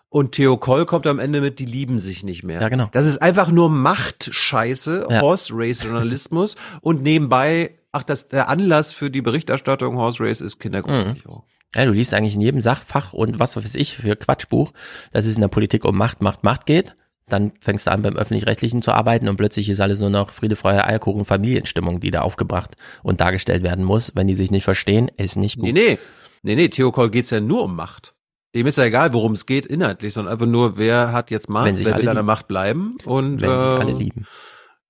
Und 0.08 0.33
Theo 0.33 0.56
Koll 0.56 0.84
kommt 0.86 1.06
am 1.06 1.20
Ende 1.20 1.40
mit, 1.40 1.60
die 1.60 1.65
lieben 1.65 2.00
sich 2.00 2.24
nicht 2.24 2.42
mehr. 2.42 2.60
Ja, 2.60 2.68
genau. 2.68 2.88
Das 2.90 3.06
ist 3.06 3.18
einfach 3.22 3.52
nur 3.52 3.70
Machtscheiße, 3.70 5.06
Ja. 5.08 5.20
Horse 5.20 5.52
Race 5.56 5.84
Journalismus 5.84 6.56
und 6.81 7.02
nebenbei, 7.02 7.76
ach, 7.92 8.02
das, 8.02 8.28
der 8.28 8.49
Anlass 8.49 8.92
für 8.92 9.10
die 9.10 9.22
Berichterstattung 9.22 9.97
Horse 9.97 10.22
Race 10.24 10.40
ist 10.40 10.58
Kindergrundsicherung. 10.58 11.44
Ja, 11.74 11.84
du 11.84 11.92
liest 11.92 12.15
eigentlich 12.15 12.34
in 12.34 12.40
jedem 12.40 12.60
Sachfach 12.60 13.12
und 13.12 13.38
was 13.38 13.56
weiß 13.56 13.76
ich 13.76 13.97
für 13.99 14.16
Quatschbuch, 14.16 14.72
dass 15.12 15.24
es 15.26 15.36
in 15.36 15.40
der 15.40 15.47
Politik 15.49 15.84
um 15.84 15.97
Macht, 15.97 16.20
Macht, 16.20 16.42
Macht 16.42 16.66
geht. 16.66 16.97
Dann 17.33 17.53
fängst 17.61 17.87
du 17.87 17.93
an, 17.93 18.03
beim 18.03 18.17
Öffentlich-Rechtlichen 18.17 18.83
zu 18.83 18.93
arbeiten 18.93 19.29
und 19.29 19.37
plötzlich 19.37 19.69
ist 19.69 19.81
alles 19.81 20.01
nur 20.01 20.11
noch 20.11 20.31
Friede, 20.31 20.57
Freude, 20.57 20.85
Eierkuchen, 20.85 21.25
Familienstimmung, 21.25 22.01
die 22.01 22.11
da 22.11 22.21
aufgebracht 22.21 22.77
und 23.03 23.21
dargestellt 23.21 23.63
werden 23.63 23.85
muss. 23.85 24.13
Wenn 24.15 24.29
die 24.29 24.35
sich 24.35 24.51
nicht 24.51 24.65
verstehen, 24.65 25.11
ist 25.17 25.37
nicht 25.37 25.57
gut. 25.57 25.65
Nee, 25.65 25.73
nee. 25.73 25.99
Nee, 26.43 26.57
nee, 26.57 26.69
Theo 26.69 26.91
Koll 26.91 27.11
geht's 27.11 27.31
ja 27.31 27.41
nur 27.41 27.65
um 27.65 27.77
Macht. 27.77 28.15
Dem 28.55 28.67
ist 28.67 28.79
ja 28.79 28.85
egal, 28.85 29.13
worum 29.13 29.33
es 29.33 29.47
geht 29.47 29.67
inhaltlich, 29.67 30.13
sondern 30.13 30.33
einfach 30.33 30.47
nur, 30.47 30.77
wer 30.77 31.13
hat 31.13 31.31
jetzt 31.31 31.49
Macht, 31.49 31.67
Wenn 31.67 31.79
wer 31.79 31.95
alle 31.95 32.03
will 32.03 32.09
an 32.09 32.17
der. 32.17 32.25
Macht 32.25 32.49
bleiben 32.49 32.97
und 33.05 33.41
Wenn 33.41 33.49
sich 33.49 33.59
äh, 33.59 33.81
alle 33.81 33.93
lieben. 33.93 34.27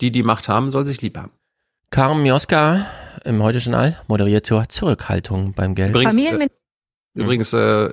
die, 0.01 0.11
die 0.11 0.23
Macht 0.23 0.49
haben, 0.49 0.71
soll 0.71 0.87
sich 0.87 1.03
lieb 1.03 1.19
haben. 1.19 1.33
Carmen 1.91 2.23
Mioska 2.23 2.87
im 3.25 3.43
Heute-Journal 3.43 4.01
moderiert 4.07 4.47
zur 4.47 4.69
Zurückhaltung 4.69 5.53
beim 5.55 5.75
Geld. 5.75 5.91
Übrigens, 5.91 6.15
äh, 6.17 6.49
übrigens 7.15 7.53
äh, 7.53 7.93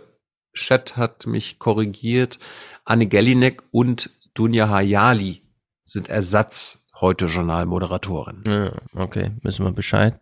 Chat 0.53 0.97
hat 0.97 1.25
mich 1.25 1.59
korrigiert. 1.59 2.39
Anne 2.85 3.07
Gellinek 3.07 3.63
und 3.71 4.09
Dunja 4.37 4.69
Hayali 4.69 5.41
sind 5.83 6.09
Ersatz 6.09 6.77
heute 7.01 7.25
Journalmoderatorin. 7.25 8.43
Ja, 8.45 8.71
okay, 8.93 9.31
wissen 9.41 9.65
wir 9.65 9.71
Bescheid. 9.71 10.19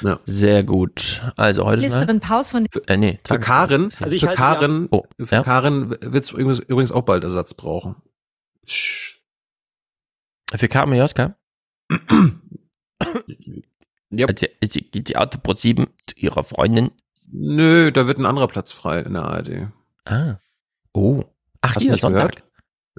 Ja. 0.00 0.18
Sehr 0.24 0.64
gut. 0.64 1.22
Also 1.36 1.66
heute 1.66 1.82
Ministerin 1.82 2.20
Paus 2.20 2.50
von 2.50 2.66
Für, 2.72 2.80
äh, 2.88 2.96
nee, 2.96 3.20
Für 3.26 3.38
Karen, 3.38 3.90
Also 4.00 4.14
ich 4.16 4.22
für 4.22 4.28
halte 4.28 4.38
Karen, 4.38 4.88
Oh, 4.90 5.02
für 5.18 5.34
ja. 5.36 5.42
Karen 5.42 5.90
wird's 6.00 6.30
übrigens, 6.30 6.60
übrigens 6.60 6.90
auch 6.90 7.02
bald 7.02 7.22
Ersatz 7.22 7.52
brauchen. 7.52 7.96
Für 10.54 10.68
Carmen 10.68 10.94
Mioska. 10.94 11.36
Ja. 14.08 14.26
Als 14.26 14.40
sie, 14.72 14.80
geht 14.82 15.08
sie 15.08 15.16
Auto 15.16 15.38
Pro 15.38 15.52
7 15.52 15.86
zu 16.06 16.16
ihrer 16.16 16.44
Freundin. 16.44 16.90
Nö, 17.30 17.92
da 17.92 18.06
wird 18.06 18.18
ein 18.18 18.26
anderer 18.26 18.48
Platz 18.48 18.72
frei 18.72 19.00
in 19.00 19.12
der 19.12 19.22
ARD. 19.22 19.68
Ah. 20.06 20.36
Oh. 20.92 21.24
Ach, 21.60 21.76
Hast 21.76 21.86
nicht 21.86 22.00
Sonntag. 22.00 22.42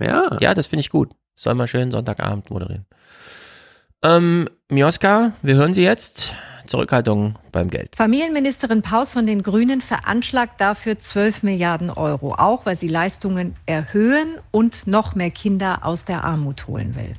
Ja. 0.01 0.37
Ja, 0.39 0.53
das 0.53 0.67
finde 0.67 0.81
ich 0.81 0.89
gut. 0.89 1.11
Soll 1.35 1.53
mal 1.53 1.67
schön 1.67 1.91
Sonntagabend 1.91 2.49
moderieren. 2.49 2.85
Ähm, 4.03 4.49
Mioska, 4.69 5.33
wir 5.41 5.55
hören 5.55 5.73
Sie 5.73 5.83
jetzt. 5.83 6.35
Zurückhaltung 6.67 7.35
beim 7.51 7.69
Geld. 7.69 7.95
Familienministerin 7.95 8.81
Paus 8.81 9.11
von 9.11 9.25
den 9.25 9.43
Grünen 9.43 9.81
veranschlagt 9.81 10.61
dafür 10.61 10.97
12 10.97 11.43
Milliarden 11.43 11.89
Euro, 11.89 12.33
auch 12.35 12.65
weil 12.65 12.75
sie 12.75 12.87
Leistungen 12.87 13.55
erhöhen 13.65 14.37
und 14.51 14.87
noch 14.87 15.13
mehr 15.13 15.31
Kinder 15.31 15.79
aus 15.83 16.05
der 16.05 16.23
Armut 16.23 16.67
holen 16.67 16.95
will. 16.95 17.15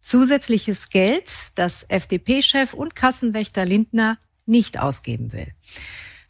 Zusätzliches 0.00 0.90
Geld, 0.90 1.24
das 1.56 1.84
FDP-Chef 1.88 2.74
und 2.74 2.94
Kassenwächter 2.94 3.64
Lindner 3.64 4.18
nicht 4.46 4.78
ausgeben 4.78 5.32
will. 5.32 5.48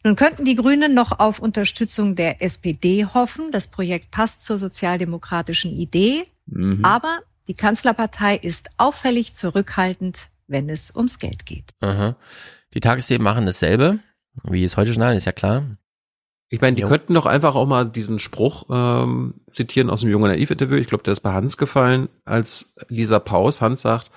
Nun 0.05 0.15
könnten 0.15 0.45
die 0.45 0.53
Grünen 0.53 0.93
noch 0.93 1.19
auf 1.19 1.39
Unterstützung 1.39 2.15
der 2.15 2.39
SPD 2.43 3.07
hoffen. 3.07 3.51
Das 3.51 3.71
Projekt 3.71 4.11
passt 4.11 4.45
zur 4.45 4.59
sozialdemokratischen 4.59 5.71
Idee. 5.71 6.27
Mhm. 6.45 6.85
Aber 6.85 7.21
die 7.47 7.55
Kanzlerpartei 7.55 8.37
ist 8.37 8.69
auffällig 8.77 9.33
zurückhaltend, 9.33 10.27
wenn 10.45 10.69
es 10.69 10.95
ums 10.95 11.17
Geld 11.17 11.47
geht. 11.47 11.71
Aha. 11.79 12.17
Die 12.75 12.81
Tagesthemen 12.81 13.23
machen 13.23 13.47
dasselbe, 13.47 13.97
wie 14.43 14.63
es 14.63 14.77
heute 14.77 14.91
Journal 14.91 15.17
ist 15.17 15.25
ja 15.25 15.31
klar. 15.31 15.75
Ich 16.49 16.61
meine, 16.61 16.75
die 16.75 16.83
Jo. 16.83 16.87
könnten 16.87 17.15
doch 17.15 17.25
einfach 17.25 17.55
auch 17.55 17.65
mal 17.65 17.89
diesen 17.89 18.19
Spruch 18.19 18.67
ähm, 18.69 19.41
zitieren 19.49 19.89
aus 19.89 20.01
dem 20.01 20.11
Junge 20.11 20.27
Naiv-Interview. 20.27 20.75
Ich 20.75 20.87
glaube, 20.87 21.03
der 21.03 21.13
ist 21.13 21.21
bei 21.21 21.33
Hans 21.33 21.57
gefallen, 21.57 22.09
als 22.25 22.75
Lisa 22.89 23.17
Paus, 23.17 23.59
Hans 23.59 23.81
sagt, 23.81 24.11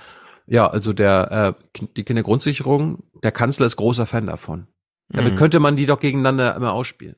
ja, 0.47 0.69
also 0.69 0.92
der 0.92 1.56
äh, 1.56 1.81
die 1.97 2.04
Kindergrundsicherung, 2.04 3.04
der 3.22 3.33
Kanzler 3.33 3.65
ist 3.65 3.76
großer 3.76 4.04
Fan 4.04 4.26
davon. 4.26 4.67
Damit 5.10 5.35
Mhm. 5.35 5.37
könnte 5.39 5.60
man 5.60 5.76
die 5.76 5.87
doch 5.87 6.01
gegeneinander 6.01 6.55
immer 6.57 6.73
ausspielen. 6.73 7.17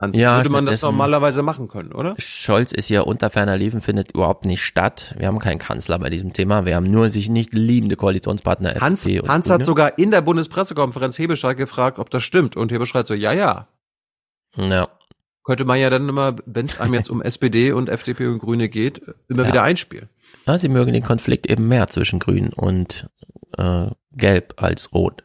Hans, 0.00 0.14
Ja, 0.16 0.36
würde 0.36 0.50
man 0.50 0.66
das 0.66 0.82
normalerweise 0.82 1.42
machen 1.42 1.68
können, 1.68 1.92
oder? 1.92 2.14
Scholz 2.18 2.72
ist 2.72 2.90
ja 2.90 3.00
unter 3.00 3.30
ferner 3.30 3.56
Liefen, 3.56 3.80
findet 3.80 4.12
überhaupt 4.12 4.44
nicht 4.44 4.62
statt. 4.62 5.14
Wir 5.16 5.26
haben 5.28 5.38
keinen 5.38 5.58
Kanzler 5.58 5.98
bei 5.98 6.10
diesem 6.10 6.34
Thema. 6.34 6.66
Wir 6.66 6.76
haben 6.76 6.90
nur 6.90 7.08
sich 7.08 7.30
nicht 7.30 7.54
liebende 7.54 7.96
Koalitionspartner 7.96 8.74
Hans, 8.80 9.06
Hans 9.06 9.48
hat 9.48 9.64
sogar 9.64 9.98
in 9.98 10.10
der 10.10 10.20
Bundespressekonferenz 10.20 11.18
Hebestreit 11.18 11.56
gefragt, 11.56 11.98
ob 11.98 12.10
das 12.10 12.24
stimmt. 12.24 12.56
Und 12.58 12.72
Hebestreit 12.72 13.06
so, 13.06 13.14
ja, 13.14 13.32
ja. 13.32 13.68
Ja. 14.56 14.88
Könnte 15.44 15.64
man 15.64 15.78
ja 15.78 15.88
dann 15.88 16.08
immer, 16.08 16.36
wenn 16.44 16.66
es 16.66 16.78
einem 16.80 16.92
jetzt 16.94 17.08
um 17.08 17.22
SPD 17.22 17.72
und 17.72 17.88
FDP 17.88 18.26
und 18.26 18.40
Grüne 18.40 18.68
geht, 18.68 19.00
immer 19.28 19.44
Ja. 19.44 19.48
wieder 19.48 19.62
einspielen. 19.62 20.10
Ja, 20.46 20.58
sie 20.58 20.68
mögen 20.68 20.92
den 20.92 21.04
Konflikt 21.04 21.48
eben 21.48 21.68
mehr 21.68 21.88
zwischen 21.88 22.18
Grün 22.18 22.52
und 22.52 23.08
äh, 23.56 23.86
Gelb 24.12 24.54
als 24.56 24.92
Rot. 24.92 25.24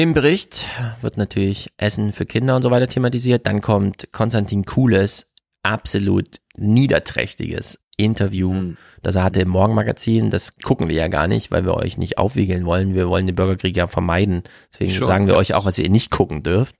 Im 0.00 0.14
Bericht 0.14 0.66
wird 1.02 1.18
natürlich 1.18 1.68
Essen 1.76 2.14
für 2.14 2.24
Kinder 2.24 2.56
und 2.56 2.62
so 2.62 2.70
weiter 2.70 2.88
thematisiert. 2.88 3.46
Dann 3.46 3.60
kommt 3.60 4.08
Konstantin 4.12 4.64
Kuhles 4.64 5.26
absolut 5.62 6.38
niederträchtiges 6.56 7.78
Interview, 7.98 8.50
Hm. 8.50 8.76
das 9.02 9.16
er 9.16 9.24
hatte 9.24 9.40
im 9.40 9.50
Morgenmagazin. 9.50 10.30
Das 10.30 10.56
gucken 10.56 10.88
wir 10.88 10.96
ja 10.96 11.08
gar 11.08 11.28
nicht, 11.28 11.50
weil 11.50 11.66
wir 11.66 11.74
euch 11.74 11.98
nicht 11.98 12.16
aufwiegeln 12.16 12.64
wollen. 12.64 12.94
Wir 12.94 13.10
wollen 13.10 13.26
den 13.26 13.36
Bürgerkrieg 13.36 13.76
ja 13.76 13.88
vermeiden. 13.88 14.42
Deswegen 14.72 14.92
Schon, 14.92 15.06
sagen 15.06 15.26
wir 15.26 15.34
ja. 15.34 15.38
euch 15.38 15.52
auch, 15.52 15.66
was 15.66 15.78
ihr 15.78 15.90
nicht 15.90 16.10
gucken 16.10 16.42
dürft. 16.42 16.76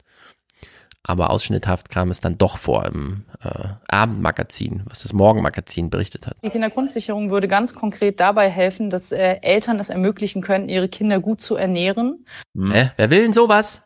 Aber 1.02 1.31
ausschnitthaft 1.31 1.88
kam 1.88 2.10
es 2.10 2.20
dann 2.20 2.36
doch 2.36 2.58
vor 2.58 2.84
im 2.84 3.24
äh, 3.42 3.68
Abendmagazin, 3.88 4.83
was 4.84 5.02
das 5.02 5.15
Morgenmagazin 5.15 5.88
berichtet 5.88 6.26
hat. 6.26 6.36
Die 6.44 6.50
Kindergrundsicherung 6.50 7.31
würde 7.31 7.49
ganz 7.49 7.74
konkret 7.74 8.20
dabei 8.20 8.50
helfen, 8.50 8.90
dass 8.90 9.10
äh, 9.10 9.38
Eltern 9.40 9.81
es 9.81 9.88
ermöglichen 9.88 10.42
können, 10.42 10.68
ihre 10.68 10.90
Kinder 10.90 11.18
gut 11.20 11.40
zu 11.40 11.56
ernähren. 11.56 12.26
Äh, 12.54 12.90
wer 12.97 13.10
will 13.10 13.22
denn 13.22 13.33
sowas? 13.33 13.83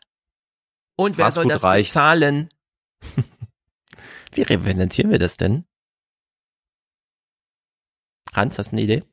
Und 0.97 1.17
wer 1.17 1.27
Was 1.27 1.35
soll 1.35 1.47
das 1.47 1.63
reicht. 1.63 1.89
bezahlen? 1.91 2.49
Wie 4.33 4.41
refinanzieren 4.41 5.09
wir 5.11 5.19
das 5.19 5.37
denn? 5.37 5.63
Hans, 8.33 8.57
hast 8.57 8.71
du 8.71 8.75
eine 8.75 8.81
Idee? 8.81 9.03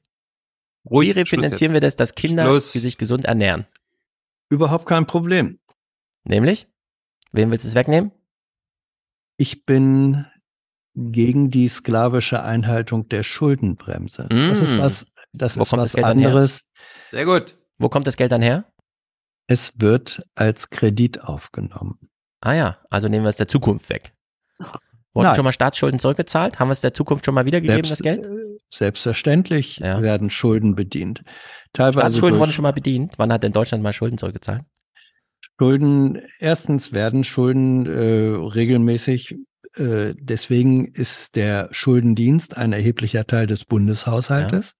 Ruhig, 0.90 1.08
Wie 1.10 1.20
refinanzieren 1.20 1.72
wir 1.72 1.80
das, 1.80 1.94
dass 1.94 2.16
Kinder 2.16 2.44
Schluss. 2.46 2.72
die 2.72 2.80
sich 2.80 2.98
gesund 2.98 3.24
ernähren? 3.24 3.66
Überhaupt 4.50 4.86
kein 4.86 5.06
Problem. 5.06 5.60
Nämlich? 6.24 6.66
Wem 7.32 7.50
willst 7.50 7.64
du 7.64 7.68
es 7.68 7.74
wegnehmen? 7.74 8.12
Ich 9.38 9.64
bin 9.64 10.26
gegen 10.94 11.50
die 11.50 11.68
sklavische 11.68 12.42
Einhaltung 12.42 13.08
der 13.08 13.22
Schuldenbremse. 13.22 14.26
Das 14.28 14.60
ist 14.60 14.74
Mm. 14.74 14.78
was, 14.80 15.06
das 15.32 15.56
Wo 15.56 15.62
ist 15.62 15.72
das 15.72 15.78
was 15.80 15.96
her? 15.96 16.06
anderes. 16.06 16.60
Sehr 17.08 17.24
gut. 17.24 17.56
Wo 17.78 17.88
kommt 17.88 18.06
das 18.06 18.16
Geld 18.16 18.30
dann 18.32 18.42
her? 18.42 18.64
Es 19.48 19.80
wird 19.80 20.22
als 20.34 20.68
Kredit 20.70 21.22
aufgenommen. 21.24 21.98
Ah 22.40 22.52
ja, 22.52 22.78
also 22.90 23.08
nehmen 23.08 23.24
wir 23.24 23.30
es 23.30 23.36
der 23.36 23.48
Zukunft 23.48 23.88
weg. 23.88 24.12
Wurden 25.14 25.26
Nein. 25.26 25.34
schon 25.34 25.44
mal 25.44 25.52
Staatsschulden 25.52 25.98
zurückgezahlt? 26.00 26.58
Haben 26.58 26.68
wir 26.68 26.72
es 26.72 26.80
der 26.80 26.94
Zukunft 26.94 27.24
schon 27.26 27.34
mal 27.34 27.44
wiedergegeben, 27.44 27.82
das 27.88 27.98
Geld? 28.00 28.24
äh, 28.26 28.30
Selbstverständlich 28.72 29.78
Ja. 29.78 30.00
werden 30.00 30.30
Schulden 30.30 30.74
bedient. 30.74 31.22
Teilweise 31.72 32.00
Staatsschulden 32.08 32.38
wurden 32.40 32.52
schon 32.52 32.62
mal 32.62 32.72
bedient. 32.72 33.14
Wann 33.18 33.32
hat 33.32 33.42
denn 33.42 33.52
Deutschland 33.52 33.82
mal 33.82 33.92
Schulden 33.92 34.16
zurückgezahlt? 34.18 34.62
Schulden. 35.58 36.20
Erstens 36.38 36.92
werden 36.92 37.24
Schulden 37.24 37.86
äh, 37.86 38.34
regelmäßig. 38.36 39.36
Äh, 39.76 40.14
deswegen 40.18 40.86
ist 40.86 41.36
der 41.36 41.68
Schuldendienst 41.70 42.56
ein 42.56 42.72
erheblicher 42.72 43.26
Teil 43.26 43.46
des 43.46 43.64
Bundeshaushaltes. 43.64 44.74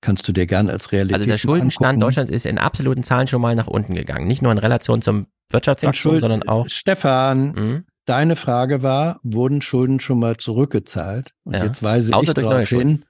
Kannst 0.00 0.28
du 0.28 0.32
dir 0.32 0.46
gern 0.46 0.68
als 0.68 0.92
Realität 0.92 1.14
Also 1.20 1.26
der 1.30 1.38
Schuldenstand 1.38 1.84
angucken. 1.86 2.00
Deutschlands 2.00 2.30
ist 2.32 2.46
in 2.46 2.58
absoluten 2.58 3.02
Zahlen 3.02 3.28
schon 3.28 3.40
mal 3.40 3.54
nach 3.54 3.66
unten 3.66 3.94
gegangen. 3.94 4.26
Nicht 4.26 4.42
nur 4.42 4.52
in 4.52 4.58
Relation 4.58 5.02
zum 5.02 5.26
Wirtschaftswachstum, 5.50 6.20
sondern 6.20 6.42
auch. 6.44 6.68
Stefan, 6.68 7.52
Mhm. 7.52 7.84
deine 8.04 8.36
Frage 8.36 8.82
war, 8.82 9.20
wurden 9.22 9.62
Schulden 9.62 10.00
schon 10.00 10.18
mal 10.18 10.36
zurückgezahlt? 10.36 11.32
Und 11.44 11.54
Ja. 11.54 11.64
jetzt 11.64 11.82
weise 11.82 12.12
Außer 12.14 12.28
ich 12.28 12.34
darauf 12.34 12.68
hin, 12.68 13.04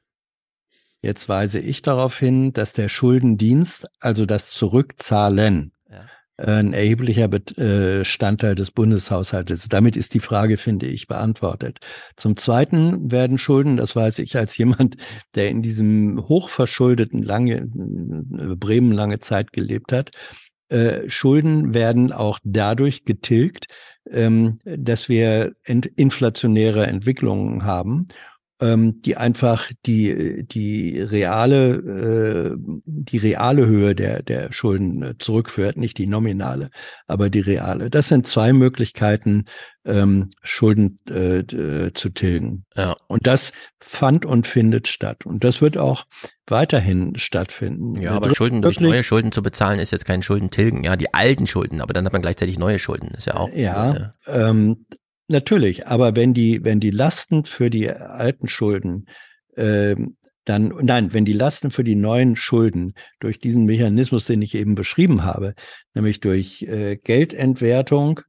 jetzt 1.03 1.29
weise 1.29 1.59
ich 1.59 1.83
darauf 1.83 2.19
hin, 2.19 2.53
dass 2.53 2.73
der 2.73 2.89
Schuldendienst, 2.89 3.87
also 4.01 4.27
das 4.27 4.51
Zurückzahlen, 4.51 5.73
ein 6.38 6.72
erheblicher 6.72 7.31
äh, 7.33 7.99
Bestandteil 8.01 8.54
des 8.54 8.70
Bundeshaushaltes. 8.70 9.69
Damit 9.69 9.97
ist 9.97 10.15
die 10.15 10.20
Frage, 10.20 10.58
finde 10.58 10.86
ich, 10.86 11.06
beantwortet. 11.06 11.78
Zum 12.17 12.36
Zweiten 12.36 13.10
werden 13.10 13.38
Schulden, 13.38 13.76
das 13.76 13.97
weiß 13.97 14.19
ich 14.19 14.36
als 14.36 14.56
jemand, 14.56 14.97
der 15.35 15.49
in 15.49 15.62
diesem 15.62 16.28
hochverschuldeten 16.28 17.22
lange, 17.22 17.56
äh, 17.56 18.54
Bremen 18.54 18.92
lange 18.92 19.19
Zeit 19.19 19.52
gelebt 19.52 19.92
hat, 19.92 20.10
äh, 20.69 21.08
Schulden 21.08 21.74
werden 21.74 22.12
auch 22.12 22.38
dadurch 22.42 23.04
getilgt, 23.04 23.69
ähm, 24.10 24.58
dass 24.65 25.08
wir 25.08 25.54
inflationäre 25.65 26.86
Entwicklungen 26.86 27.65
haben, 27.65 28.08
ähm, 28.60 29.03
die 29.03 29.17
einfach 29.17 29.71
die, 29.85 30.44
die 30.47 31.01
reale, 31.01 31.74
äh, 31.74 32.56
die 32.87 33.19
reale 33.19 33.67
Höhe 33.67 33.94
der, 33.94 34.22
der 34.22 34.53
Schulden 34.53 35.03
äh, 35.03 35.15
zurückführt, 35.19 35.76
nicht 35.76 35.99
die 35.99 36.06
nominale, 36.06 36.71
aber 37.06 37.28
die 37.28 37.40
reale. 37.40 37.90
Das 37.90 38.08
sind 38.08 38.26
zwei 38.26 38.53
Möglichkeiten, 38.53 39.44
ähm, 39.85 40.31
Schulden 40.42 40.99
äh, 41.10 41.40
äh, 41.40 41.92
zu 41.92 42.08
tilgen. 42.10 42.65
Ja. 42.74 42.97
Und 43.08 43.26
das 43.26 43.53
fand 43.78 44.24
und 44.24 44.47
findet 44.47 44.89
statt. 44.89 45.26
Und 45.26 45.44
das 45.44 45.60
wird 45.60 45.76
auch 45.76 46.05
weiterhin 46.47 47.19
stattfinden. 47.19 48.01
Ja, 48.01 48.12
aber 48.12 48.35
Schulden 48.35 48.62
durch 48.62 48.81
neue 48.81 49.05
Schulden 49.05 49.33
zu 49.33 49.42
bezahlen 49.42 49.81
ist 49.81 49.90
jetzt 49.90 50.06
kein 50.06 50.22
Schuldentilgen. 50.22 50.83
Ja, 50.83 50.97
die 50.97 51.12
alten 51.12 51.47
Schulden, 51.47 51.81
aber 51.83 51.92
dann 51.92 52.06
hat 52.06 52.12
man 52.12 52.22
gleichzeitig 52.22 52.58
neue 52.58 52.78
Schulden. 52.78 53.08
Ist 53.08 53.26
ja 53.26 53.35
auch. 53.37 53.53
Ja, 53.53 54.12
äh, 54.26 54.49
ähm, 54.49 54.87
natürlich. 55.28 55.87
Aber 55.87 56.17
wenn 56.17 56.35
die, 56.35 56.65
wenn 56.65 56.81
die 56.81 56.91
Lasten 56.91 57.44
für 57.44 57.71
die 57.71 57.91
alten 57.91 58.49
Schulden 58.49 59.07
ähm, 59.57 60.17
dann, 60.47 60.73
nein, 60.81 61.12
wenn 61.12 61.25
die 61.25 61.33
Lasten 61.33 61.71
für 61.71 61.83
die 61.83 61.97
neuen 61.97 62.37
Schulden 62.37 62.94
durch 63.19 63.41
diesen 63.41 63.65
Mechanismus, 63.65 64.26
den 64.26 64.41
ich 64.42 64.55
eben 64.55 64.76
beschrieben 64.76 65.25
habe, 65.25 65.55
nämlich 65.92 66.21
durch 66.21 66.62
äh, 66.62 66.97
Geldentwertung 66.97 68.21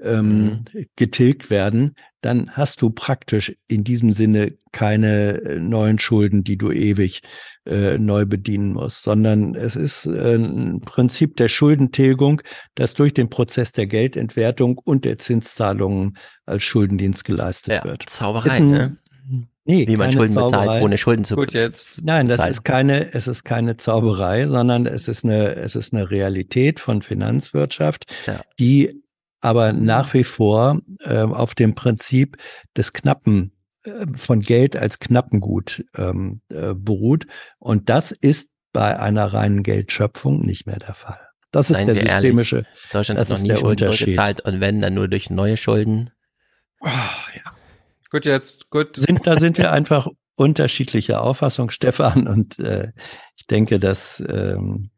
ähm, 0.00 0.64
getilgt 0.96 1.50
werden, 1.50 1.94
dann 2.20 2.50
hast 2.52 2.82
du 2.82 2.90
praktisch 2.90 3.54
in 3.66 3.82
diesem 3.82 4.12
Sinne 4.12 4.54
keine 4.72 5.40
äh, 5.42 5.58
neuen 5.58 5.98
Schulden, 5.98 6.44
die 6.44 6.56
du 6.56 6.70
ewig 6.70 7.22
äh, 7.66 7.98
neu 7.98 8.24
bedienen 8.26 8.72
musst, 8.74 9.02
sondern 9.02 9.54
es 9.54 9.74
ist 9.76 10.06
äh, 10.06 10.36
ein 10.36 10.80
Prinzip 10.80 11.36
der 11.36 11.48
Schuldentilgung, 11.48 12.42
das 12.74 12.94
durch 12.94 13.14
den 13.14 13.30
Prozess 13.30 13.72
der 13.72 13.86
Geldentwertung 13.86 14.78
und 14.78 15.04
der 15.04 15.18
Zinszahlungen 15.18 16.16
als 16.46 16.62
Schuldendienst 16.62 17.24
geleistet 17.24 17.84
wird. 17.84 18.04
Zauberei, 18.08 18.46
Ist 18.48 18.54
ein- 18.54 18.70
ne? 18.70 18.96
Nee, 19.66 19.86
Wie 19.86 19.96
man 19.96 20.10
Schulden 20.10 20.34
bezahlt, 20.34 20.52
Zauberei. 20.54 20.80
ohne 20.82 20.98
Schulden 20.98 21.24
zu 21.24 21.36
Gut, 21.36 21.52
jetzt. 21.52 22.00
Nein, 22.02 22.26
das 22.26 22.38
bezahlen. 22.38 22.50
ist 22.52 22.64
keine, 22.64 23.12
es 23.14 23.26
ist 23.28 23.44
keine 23.44 23.76
Zauberei, 23.76 24.46
sondern 24.46 24.86
es 24.86 25.06
ist 25.06 25.24
eine, 25.24 25.54
es 25.56 25.76
ist 25.76 25.92
eine 25.94 26.10
Realität 26.10 26.80
von 26.80 27.02
Finanzwirtschaft, 27.02 28.06
Ja. 28.26 28.40
die 28.58 28.99
aber 29.40 29.72
nach 29.72 30.12
wie 30.14 30.24
vor 30.24 30.80
ähm, 31.04 31.32
auf 31.32 31.54
dem 31.54 31.74
Prinzip 31.74 32.36
des 32.76 32.92
knappen 32.92 33.52
äh, 33.84 34.06
von 34.16 34.40
Geld 34.40 34.76
als 34.76 34.98
Knappengut 34.98 35.84
ähm, 35.96 36.42
äh, 36.50 36.74
beruht. 36.74 37.26
Und 37.58 37.88
das 37.88 38.12
ist 38.12 38.50
bei 38.72 38.98
einer 38.98 39.26
reinen 39.32 39.62
Geldschöpfung 39.62 40.40
nicht 40.44 40.66
mehr 40.66 40.78
der 40.78 40.94
Fall. 40.94 41.20
Das 41.50 41.70
ist 41.70 41.78
Seien 41.78 41.86
der 41.86 41.96
wir 41.96 42.06
ehrlich, 42.06 42.30
systemische. 42.30 42.66
Deutschland 42.92 43.18
das 43.18 43.28
hat 43.28 43.30
noch 43.30 43.36
ist 43.38 43.42
nie 43.42 43.48
der 43.48 43.56
Schulden 43.56 43.84
Unterschied. 43.84 43.98
zurückgezahlt 43.98 44.40
und 44.42 44.60
wenn, 44.60 44.80
dann 44.80 44.94
nur 44.94 45.08
durch 45.08 45.30
neue 45.30 45.56
Schulden. 45.56 46.10
Gut, 48.10 48.24
jetzt, 48.24 48.70
gut. 48.70 48.96
Sind, 48.96 49.26
da 49.26 49.38
sind 49.38 49.58
wir 49.58 49.72
einfach 49.72 50.08
unterschiedlicher 50.34 51.22
Auffassung, 51.22 51.70
Stefan. 51.70 52.26
Und 52.26 52.58
äh, 52.58 52.92
ich 53.36 53.46
denke, 53.46 53.78
dass 53.78 54.22
ähm, 54.28 54.90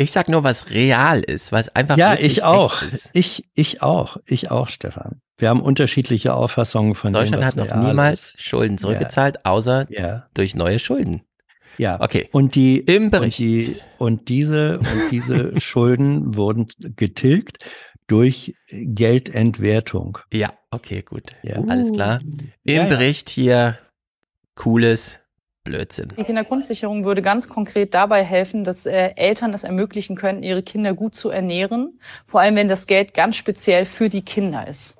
Ich 0.00 0.12
sag 0.12 0.28
nur, 0.28 0.44
was 0.44 0.70
real 0.70 1.20
ist, 1.20 1.52
was 1.52 1.68
einfach 1.76 1.96
ja, 1.98 2.12
wirklich 2.12 2.38
ich 2.38 2.42
auch. 2.42 2.82
echt 2.82 2.92
ist. 2.94 3.10
Ich, 3.12 3.44
ich 3.54 3.82
auch. 3.82 4.16
Ich 4.26 4.50
auch, 4.50 4.68
Stefan. 4.68 5.20
Wir 5.36 5.50
haben 5.50 5.60
unterschiedliche 5.60 6.32
Auffassungen 6.34 6.94
von 6.94 7.12
Deutschland 7.12 7.42
dem, 7.42 7.46
hat 7.46 7.56
was 7.56 7.66
noch 7.68 7.74
real 7.76 7.88
niemals 7.88 8.20
ist. 8.34 8.42
Schulden 8.42 8.78
zurückgezahlt, 8.78 9.44
außer 9.44 9.86
Ja. 9.90 10.26
durch 10.34 10.54
neue 10.54 10.78
Schulden. 10.78 11.22
Ja. 11.76 12.00
Okay. 12.00 12.28
Und 12.32 12.54
die 12.54 12.78
Im 12.78 13.10
Bericht. 13.10 13.40
Und, 13.40 13.46
die, 13.46 13.76
und 13.98 14.28
diese 14.28 14.78
und 14.78 15.10
diese 15.10 15.60
Schulden 15.60 16.34
wurden 16.34 16.66
getilgt 16.78 17.58
durch 18.06 18.54
Geldentwertung. 18.68 20.18
Ja, 20.32 20.52
okay, 20.70 21.02
gut. 21.02 21.32
Ja. 21.42 21.62
Alles 21.68 21.92
klar. 21.92 22.20
Im 22.22 22.50
Ja, 22.64 22.82
ja. 22.82 22.88
Bericht 22.88 23.28
hier 23.30 23.78
cooles 24.54 25.20
Blödsinn. 25.64 26.08
Die 26.18 26.24
Kindergrundsicherung 26.24 27.04
würde 27.04 27.20
ganz 27.20 27.48
konkret 27.48 27.92
dabei 27.92 28.24
helfen, 28.24 28.64
dass 28.64 28.86
äh, 28.86 29.12
Eltern 29.16 29.52
es 29.52 29.62
ermöglichen 29.64 30.16
können, 30.16 30.42
ihre 30.42 30.62
Kinder 30.62 30.94
gut 30.94 31.14
zu 31.14 31.28
ernähren. 31.28 32.00
Vor 32.24 32.40
allem, 32.40 32.56
wenn 32.56 32.68
das 32.68 32.86
Geld 32.86 33.12
ganz 33.12 33.36
speziell 33.36 33.84
für 33.84 34.08
die 34.08 34.22
Kinder 34.22 34.66
ist. 34.66 34.96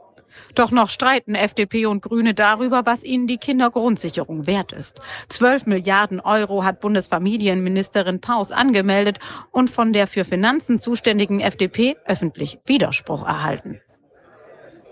Doch 0.54 0.70
noch 0.70 0.90
streiten 0.90 1.34
FDP 1.34 1.86
und 1.86 2.02
Grüne 2.02 2.34
darüber, 2.34 2.84
was 2.84 3.04
ihnen 3.04 3.26
die 3.26 3.38
Kindergrundsicherung 3.38 4.46
wert 4.46 4.72
ist. 4.72 5.00
12 5.28 5.66
Milliarden 5.66 6.20
Euro 6.20 6.64
hat 6.64 6.80
Bundesfamilienministerin 6.80 8.20
Paus 8.20 8.50
angemeldet 8.50 9.18
und 9.52 9.70
von 9.70 9.92
der 9.92 10.06
für 10.06 10.24
Finanzen 10.24 10.78
zuständigen 10.78 11.40
FDP 11.40 11.96
öffentlich 12.04 12.58
Widerspruch 12.66 13.26
erhalten. 13.26 13.80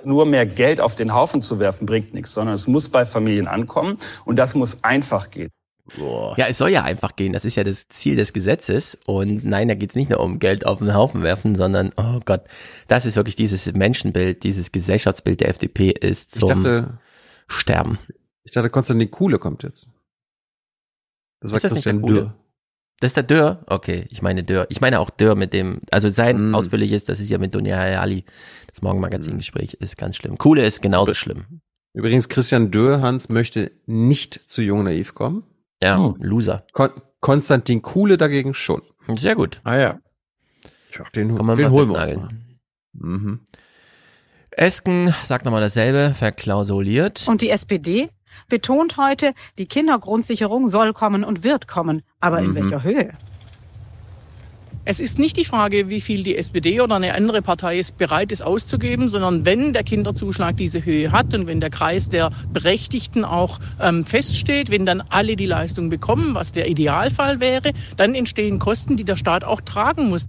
Nur 0.04 0.26
mehr 0.26 0.46
Geld 0.46 0.80
auf 0.80 0.94
den 0.94 1.12
Haufen 1.12 1.42
zu 1.42 1.58
werfen 1.58 1.86
bringt 1.86 2.14
nichts, 2.14 2.32
sondern 2.32 2.54
es 2.54 2.68
muss 2.68 2.88
bei 2.88 3.04
Familien 3.04 3.48
ankommen 3.48 3.98
und 4.24 4.36
das 4.36 4.54
muss 4.54 4.82
einfach 4.82 5.30
gehen. 5.30 5.50
Boah. 5.96 6.34
Ja, 6.36 6.46
es 6.46 6.58
soll 6.58 6.70
ja 6.70 6.82
einfach 6.82 7.16
gehen. 7.16 7.32
Das 7.32 7.44
ist 7.44 7.56
ja 7.56 7.64
das 7.64 7.88
Ziel 7.88 8.16
des 8.16 8.32
Gesetzes. 8.32 8.98
Und 9.06 9.44
nein, 9.44 9.68
da 9.68 9.74
geht 9.74 9.90
es 9.90 9.96
nicht 9.96 10.10
nur 10.10 10.20
um 10.20 10.38
Geld 10.38 10.66
auf 10.66 10.78
den 10.78 10.94
Haufen 10.94 11.22
werfen, 11.22 11.54
sondern, 11.54 11.92
oh 11.96 12.20
Gott, 12.24 12.42
das 12.88 13.06
ist 13.06 13.16
wirklich 13.16 13.36
dieses 13.36 13.72
Menschenbild, 13.72 14.42
dieses 14.42 14.72
Gesellschaftsbild 14.72 15.40
der 15.40 15.48
FDP 15.48 15.90
ist 15.90 16.34
zum 16.34 16.48
ich 16.48 16.54
dachte, 16.56 16.98
Sterben. 17.46 17.98
Ich 18.44 18.52
dachte, 18.52 18.70
Konstantin 18.70 19.10
Kuhle 19.10 19.38
kommt 19.38 19.62
jetzt. 19.62 19.88
Das 21.40 21.52
war 21.52 21.56
ist 21.56 21.64
das 21.64 21.72
Christian 21.72 22.02
Dürr. 22.02 22.34
Das 23.00 23.10
ist 23.10 23.16
der 23.16 23.22
Dürr? 23.22 23.64
Okay, 23.66 24.06
ich 24.10 24.22
meine 24.22 24.42
Dürr. 24.42 24.66
Ich 24.70 24.80
meine 24.80 24.98
auch 24.98 25.10
Dürr 25.10 25.36
mit 25.36 25.52
dem, 25.52 25.80
also 25.90 26.08
sein 26.08 26.50
mm. 26.50 26.54
ausführliches, 26.54 27.04
das 27.04 27.20
ist 27.20 27.30
ja 27.30 27.38
mit 27.38 27.54
Dunja 27.54 27.76
Hayali, 27.76 28.24
das 28.66 28.82
Morgenmagazin-Gespräch, 28.82 29.74
ist 29.74 29.96
ganz 29.96 30.16
schlimm. 30.16 30.36
Kuhle 30.36 30.66
ist 30.66 30.82
genauso 30.82 31.14
schlimm. 31.14 31.60
Übrigens, 31.94 32.28
Christian 32.28 32.70
Dürr, 32.70 33.00
Hans, 33.00 33.28
möchte 33.28 33.70
nicht 33.86 34.40
zu 34.50 34.62
Jung 34.62 34.84
Naiv 34.84 35.14
kommen. 35.14 35.44
Ja, 35.82 35.98
oh. 35.98 36.16
Loser. 36.18 36.64
Kon 36.72 36.90
Konstantin 37.20 37.82
Kuhle 37.82 38.16
dagegen 38.16 38.54
schon. 38.54 38.82
Sehr 39.16 39.34
gut. 39.34 39.60
Ah 39.64 39.76
ja. 39.76 39.98
Tja, 40.90 41.04
den, 41.14 41.34
den 41.34 41.38
holen 41.46 41.58
wir 41.58 41.72
uns 41.72 42.20
mhm. 42.92 43.40
Esken 44.50 45.14
sagt 45.24 45.44
nochmal 45.44 45.60
dasselbe, 45.60 46.14
verklausuliert. 46.14 47.26
Und 47.28 47.40
die 47.40 47.50
SPD 47.50 48.08
betont 48.48 48.96
heute, 48.96 49.34
die 49.58 49.66
Kindergrundsicherung 49.66 50.68
soll 50.68 50.92
kommen 50.92 51.24
und 51.24 51.44
wird 51.44 51.68
kommen. 51.68 52.02
Aber 52.20 52.40
in 52.40 52.50
mhm. 52.50 52.54
welcher 52.56 52.82
Höhe? 52.82 53.18
Es 54.90 55.00
ist 55.00 55.18
nicht 55.18 55.36
die 55.36 55.44
Frage, 55.44 55.90
wie 55.90 56.00
viel 56.00 56.22
die 56.22 56.34
SPD 56.34 56.80
oder 56.80 56.96
eine 56.96 57.14
andere 57.14 57.42
Partei 57.42 57.78
ist, 57.78 57.98
bereit 57.98 58.32
ist 58.32 58.40
auszugeben, 58.40 59.10
sondern 59.10 59.44
wenn 59.44 59.74
der 59.74 59.84
Kinderzuschlag 59.84 60.56
diese 60.56 60.82
Höhe 60.82 61.12
hat 61.12 61.34
und 61.34 61.46
wenn 61.46 61.60
der 61.60 61.68
Kreis 61.68 62.08
der 62.08 62.30
Berechtigten 62.54 63.22
auch 63.22 63.60
ähm, 63.82 64.06
feststeht, 64.06 64.70
wenn 64.70 64.86
dann 64.86 65.02
alle 65.02 65.36
die 65.36 65.44
Leistung 65.44 65.90
bekommen, 65.90 66.34
was 66.34 66.52
der 66.52 66.70
Idealfall 66.70 67.38
wäre, 67.38 67.74
dann 67.98 68.14
entstehen 68.14 68.58
Kosten, 68.58 68.96
die 68.96 69.04
der 69.04 69.16
Staat 69.16 69.44
auch 69.44 69.60
tragen 69.60 70.08
muss. 70.08 70.28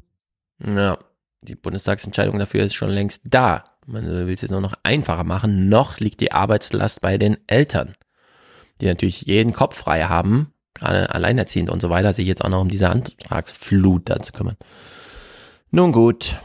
Ja, 0.61 0.97
die 1.43 1.56
Bundestagsentscheidung 1.56 2.38
dafür 2.38 2.65
ist 2.65 2.74
schon 2.75 2.90
längst 2.90 3.22
da. 3.24 3.63
Man 3.85 4.06
will 4.06 4.33
es 4.33 4.42
jetzt 4.42 4.51
nur 4.51 4.59
noch 4.59 4.74
einfacher 4.83 5.24
machen. 5.24 5.69
Noch 5.69 6.01
liegt 6.01 6.19
die 6.19 6.33
Arbeitslast 6.33 6.99
bei 6.99 7.17
den 7.17 7.38
Eltern, 7.47 7.93
die 8.81 8.88
natürlich 8.88 9.22
jeden 9.22 9.53
Kopf 9.53 9.77
frei 9.77 10.03
haben, 10.03 10.51
gerade 10.79 11.13
alleinerziehend 11.13 11.69
und 11.69 11.81
so 11.81 11.90
weiter, 11.90 12.13
sich 12.13 12.28
jetzt 12.28 12.44
auch 12.44 12.49
noch 12.49 12.62
um 12.62 12.69
diese 12.69 12.90
Antragsflut 12.90 14.10
dann 14.10 14.24
zu 14.24 14.31
kümmern. 14.31 14.58
Nun 15.72 15.92
gut, 15.92 16.40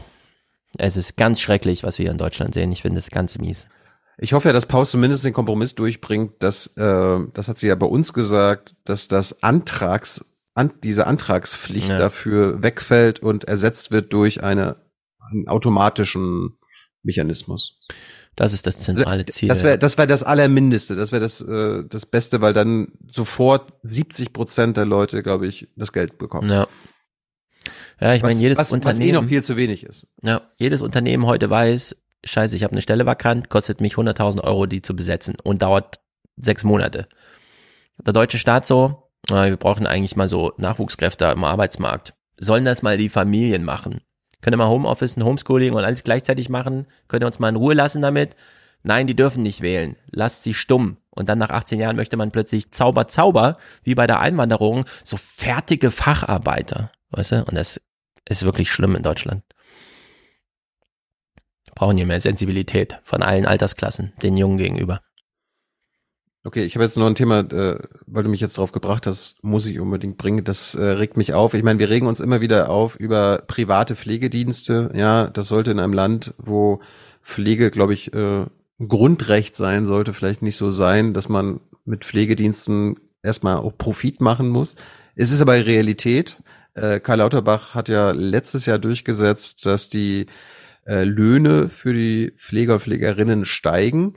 es 0.77 0.97
ist 0.97 1.17
ganz 1.17 1.39
schrecklich, 1.39 1.83
was 1.83 1.97
wir 1.97 2.03
hier 2.03 2.11
in 2.11 2.17
Deutschland 2.17 2.53
sehen. 2.53 2.71
Ich 2.71 2.81
finde 2.81 2.99
es 2.99 3.09
ganz 3.09 3.37
mies. 3.37 3.67
Ich 4.17 4.33
hoffe 4.33 4.49
ja, 4.49 4.53
dass 4.53 4.65
Paus 4.65 4.91
zumindest 4.91 5.25
den 5.25 5.33
Kompromiss 5.33 5.75
durchbringt, 5.75 6.41
dass, 6.41 6.67
äh, 6.77 7.19
das 7.33 7.47
hat 7.47 7.57
sie 7.57 7.67
ja 7.67 7.75
bei 7.75 7.85
uns 7.85 8.13
gesagt, 8.13 8.75
dass 8.85 9.07
das 9.07 9.43
Antrags, 9.43 10.23
an, 10.53 10.71
diese 10.83 11.05
Antragspflicht 11.05 11.89
ja. 11.89 11.97
dafür 11.97 12.61
wegfällt 12.61 13.19
und 13.19 13.43
ersetzt 13.43 13.91
wird 13.91 14.13
durch 14.13 14.41
eine, 14.41 14.77
einen 15.19 15.47
automatischen 15.49 16.57
Mechanismus. 17.03 17.79
Das 18.35 18.51
ist 18.51 18.67
das 18.67 18.79
zentrale 18.79 19.25
Ziel. 19.25 19.47
Das 19.47 19.63
wäre 19.63 19.77
das, 19.77 19.97
wär 19.97 20.07
das 20.07 20.23
Allermindeste, 20.23 20.95
das 20.95 21.11
wäre 21.11 21.21
das, 21.21 21.41
äh, 21.41 21.83
das 21.87 22.05
Beste, 22.05 22.41
weil 22.41 22.53
dann 22.53 22.89
sofort 23.11 23.73
70 23.83 24.33
Prozent 24.33 24.77
der 24.77 24.85
Leute, 24.85 25.23
glaube 25.23 25.47
ich, 25.47 25.69
das 25.75 25.93
Geld 25.93 26.17
bekommen. 26.17 26.49
Ja. 26.49 26.67
Ja, 28.01 28.13
ich 28.13 28.23
meine, 28.23 28.37
jedes 28.37 28.57
was, 28.57 28.73
Unternehmen. 28.73 28.99
Was 28.99 29.07
eh 29.07 29.11
noch 29.13 29.29
viel 29.29 29.43
zu 29.43 29.55
wenig 29.55 29.85
ist. 29.85 30.07
Ja, 30.21 30.41
jedes 30.57 30.81
Unternehmen 30.81 31.25
heute 31.25 31.49
weiß, 31.49 31.95
scheiße, 32.25 32.55
ich 32.55 32.63
habe 32.63 32.73
eine 32.73 32.81
Stelle 32.81 33.05
vakant, 33.05 33.49
kostet 33.49 33.79
mich 33.79 33.93
100.000 33.95 34.43
Euro, 34.43 34.65
die 34.65 34.81
zu 34.81 34.97
besetzen 34.97 35.35
und 35.43 35.61
dauert 35.61 36.01
sechs 36.35 36.65
Monate. 36.65 37.07
Der 38.05 38.11
deutsche 38.11 38.37
Staat 38.37 38.65
so, 38.65 39.09
wir 39.29 39.55
brauchen 39.55 39.87
eigentlich 39.87 40.17
mal 40.17 40.27
so 40.27 40.51
Nachwuchskräfte 40.57 41.25
im 41.25 41.43
Arbeitsmarkt. 41.45 42.13
Sollen 42.37 42.65
das 42.65 42.81
mal 42.81 42.97
die 42.97 43.07
Familien 43.07 43.63
machen? 43.63 44.01
Könnt 44.45 44.53
ihr 44.53 44.57
mal 44.59 44.69
Homeoffice 44.69 45.17
und 45.17 45.23
Homeschooling 45.23 45.73
und 45.73 45.83
alles 45.83 46.03
gleichzeitig 46.03 46.49
machen? 46.49 46.85
Könnt 47.07 47.23
ihr 47.23 47.25
uns 47.25 47.39
mal 47.39 47.49
in 47.49 47.55
Ruhe 47.55 47.73
lassen 47.73 48.03
damit? 48.03 48.35
Nein, 48.83 49.07
die 49.07 49.15
dürfen 49.15 49.41
nicht 49.41 49.61
wählen. 49.61 49.95
Lasst 50.11 50.43
sie 50.43 50.53
stumm. 50.53 50.97
Und 51.09 51.29
dann 51.29 51.39
nach 51.39 51.49
18 51.49 51.79
Jahren 51.79 51.95
möchte 51.95 52.15
man 52.15 52.29
plötzlich 52.29 52.69
Zauber, 52.69 53.07
Zauber, 53.07 53.57
wie 53.81 53.95
bei 53.95 54.05
der 54.05 54.19
Einwanderung, 54.19 54.85
so 55.03 55.17
fertige 55.17 55.89
Facharbeiter. 55.89 56.91
Weißt 57.09 57.31
du? 57.31 57.43
Und 57.43 57.55
das 57.55 57.81
ist 58.29 58.43
wirklich 58.43 58.71
schlimm 58.71 58.95
in 58.95 59.01
Deutschland. 59.01 59.41
Brauchen 61.73 61.97
hier 61.97 62.05
mehr 62.05 62.21
Sensibilität 62.21 62.99
von 63.03 63.23
allen 63.23 63.47
Altersklassen, 63.47 64.13
den 64.21 64.37
Jungen 64.37 64.59
gegenüber. 64.59 65.01
Okay, 66.45 66.63
ich 66.63 66.75
habe 66.75 66.83
jetzt 66.83 66.95
noch 66.95 67.07
ein 67.07 67.15
Thema, 67.15 67.39
äh, 67.39 67.79
weil 68.05 68.23
du 68.23 68.29
mich 68.29 68.39
jetzt 68.39 68.59
drauf 68.59 68.71
gebracht 68.71 69.07
hast, 69.07 69.43
muss 69.43 69.65
ich 69.65 69.79
unbedingt 69.79 70.19
bringen. 70.19 70.43
Das 70.43 70.75
äh, 70.75 70.83
regt 70.83 71.17
mich 71.17 71.33
auf. 71.33 71.55
Ich 71.55 71.63
meine, 71.63 71.79
wir 71.79 71.89
regen 71.89 72.05
uns 72.05 72.19
immer 72.19 72.39
wieder 72.39 72.69
auf 72.69 72.95
über 72.97 73.39
private 73.47 73.95
Pflegedienste. 73.95 74.91
Ja, 74.93 75.25
das 75.25 75.47
sollte 75.47 75.71
in 75.71 75.79
einem 75.79 75.93
Land, 75.93 76.35
wo 76.37 76.81
Pflege, 77.23 77.71
glaube 77.71 77.95
ich, 77.95 78.13
äh, 78.13 78.45
Grundrecht 78.77 79.55
sein 79.55 79.87
sollte, 79.87 80.13
vielleicht 80.13 80.43
nicht 80.43 80.55
so 80.55 80.69
sein, 80.69 81.15
dass 81.15 81.29
man 81.29 81.61
mit 81.83 82.05
Pflegediensten 82.05 82.99
erstmal 83.23 83.57
auch 83.57 83.75
Profit 83.75 84.21
machen 84.21 84.49
muss. 84.49 84.75
Es 85.15 85.31
ist 85.31 85.41
aber 85.41 85.53
Realität. 85.53 86.37
Äh, 86.75 86.99
Karl 86.99 87.19
Lauterbach 87.19 87.73
hat 87.73 87.89
ja 87.89 88.11
letztes 88.11 88.67
Jahr 88.67 88.77
durchgesetzt, 88.77 89.65
dass 89.65 89.89
die 89.89 90.27
äh, 90.85 91.05
Löhne 91.05 91.69
für 91.69 91.93
die 91.93 92.33
Pfleger, 92.37 92.79
Pflegerinnen 92.79 93.45
steigen. 93.45 94.13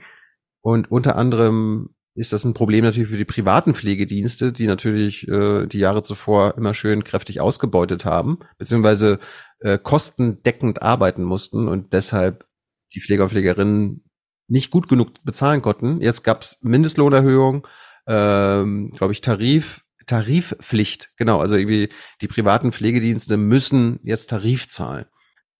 Und 0.61 0.91
unter 0.91 1.15
anderem 1.15 1.89
ist 2.15 2.33
das 2.33 2.43
ein 2.43 2.53
Problem 2.53 2.83
natürlich 2.83 3.09
für 3.09 3.17
die 3.17 3.25
privaten 3.25 3.73
Pflegedienste, 3.73 4.51
die 4.51 4.67
natürlich 4.67 5.27
äh, 5.27 5.67
die 5.67 5.79
Jahre 5.79 6.03
zuvor 6.03 6.55
immer 6.57 6.73
schön 6.73 7.03
kräftig 7.03 7.39
ausgebeutet 7.39 8.05
haben, 8.05 8.39
beziehungsweise 8.57 9.19
äh, 9.59 9.77
kostendeckend 9.77 10.81
arbeiten 10.81 11.23
mussten 11.23 11.67
und 11.67 11.93
deshalb 11.93 12.45
die 12.93 13.01
Pfleger 13.01 13.23
und 13.23 13.29
Pflegerinnen 13.29 14.03
nicht 14.47 14.71
gut 14.71 14.89
genug 14.89 15.23
bezahlen 15.23 15.61
konnten. 15.61 16.01
Jetzt 16.01 16.23
gab's 16.23 16.57
Mindestlohnerhöhung, 16.61 17.67
ähm, 18.07 18.91
glaube 18.91 19.13
ich, 19.13 19.21
Tarif, 19.21 19.83
Tarifpflicht, 20.07 21.11
genau, 21.17 21.39
also 21.39 21.55
irgendwie 21.55 21.89
die 22.21 22.27
privaten 22.27 22.71
Pflegedienste 22.71 23.37
müssen 23.37 23.99
jetzt 24.03 24.31
Tarif 24.31 24.67
zahlen. 24.67 25.05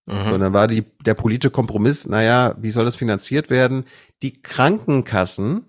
Mhm. 0.07 0.33
Und 0.33 0.39
dann 0.39 0.53
war 0.53 0.67
die, 0.67 0.85
der 1.05 1.13
politische 1.13 1.51
Kompromiss, 1.51 2.07
naja, 2.07 2.55
wie 2.59 2.71
soll 2.71 2.85
das 2.85 2.95
finanziert 2.95 3.51
werden? 3.51 3.85
Die 4.23 4.41
Krankenkassen 4.41 5.65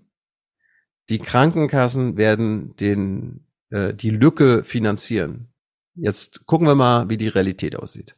die 1.10 1.18
Krankenkassen 1.18 2.16
werden 2.16 2.74
den, 2.76 3.44
äh, 3.70 3.92
die 3.92 4.10
Lücke 4.10 4.64
finanzieren. 4.64 5.48
Jetzt 5.94 6.46
gucken 6.46 6.66
wir 6.66 6.76
mal, 6.76 7.08
wie 7.08 7.16
die 7.16 7.28
Realität 7.28 7.76
aussieht. 7.76 8.16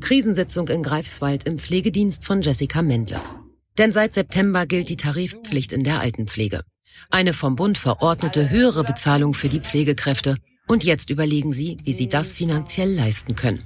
Krisensitzung 0.00 0.68
in 0.68 0.82
Greifswald 0.82 1.44
im 1.44 1.58
Pflegedienst 1.58 2.24
von 2.24 2.42
Jessica 2.42 2.82
Mendler. 2.82 3.22
Denn 3.78 3.92
seit 3.92 4.14
September 4.14 4.66
gilt 4.66 4.88
die 4.88 4.96
Tarifpflicht 4.96 5.72
in 5.72 5.84
der 5.84 6.00
Altenpflege. 6.00 6.62
Eine 7.08 7.32
vom 7.32 7.56
Bund 7.56 7.78
verordnete 7.78 8.50
höhere 8.50 8.84
Bezahlung 8.84 9.32
für 9.32 9.48
die 9.48 9.60
Pflegekräfte. 9.60 10.36
Und 10.66 10.84
jetzt 10.84 11.10
überlegen 11.10 11.52
sie, 11.52 11.78
wie 11.84 11.92
sie 11.92 12.08
das 12.08 12.32
finanziell 12.32 12.92
leisten 12.92 13.34
können. 13.34 13.64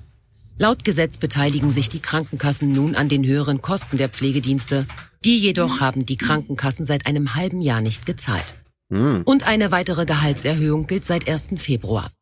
Laut 0.57 0.85
Gesetz 0.85 1.19
beteiligen 1.19 1.71
sich 1.71 1.89
die 1.89 1.99
Krankenkassen 1.99 2.73
nun 2.73 2.95
an 2.95 3.09
den 3.09 3.27
höheren 3.27 3.61
Kosten 3.61 3.99
der 3.99 4.09
Pflegedienste. 4.09 4.87
Die 5.25 5.37
jedoch 5.37 5.81
haben 5.81 6.07
die 6.07 6.17
Krankenkassen 6.17 6.85
seit 6.85 7.07
einem 7.07 7.35
halben 7.35 7.61
Jahr 7.61 7.81
nicht 7.81 8.07
gezahlt. 8.07 8.55
Mhm. 8.89 9.23
Und 9.25 9.47
eine 9.49 9.73
weitere 9.73 10.05
Gehaltserhöhung 10.05 10.87
gilt 10.87 11.05
seit 11.05 11.29
1. 11.29 11.61
Februar. 11.61 12.13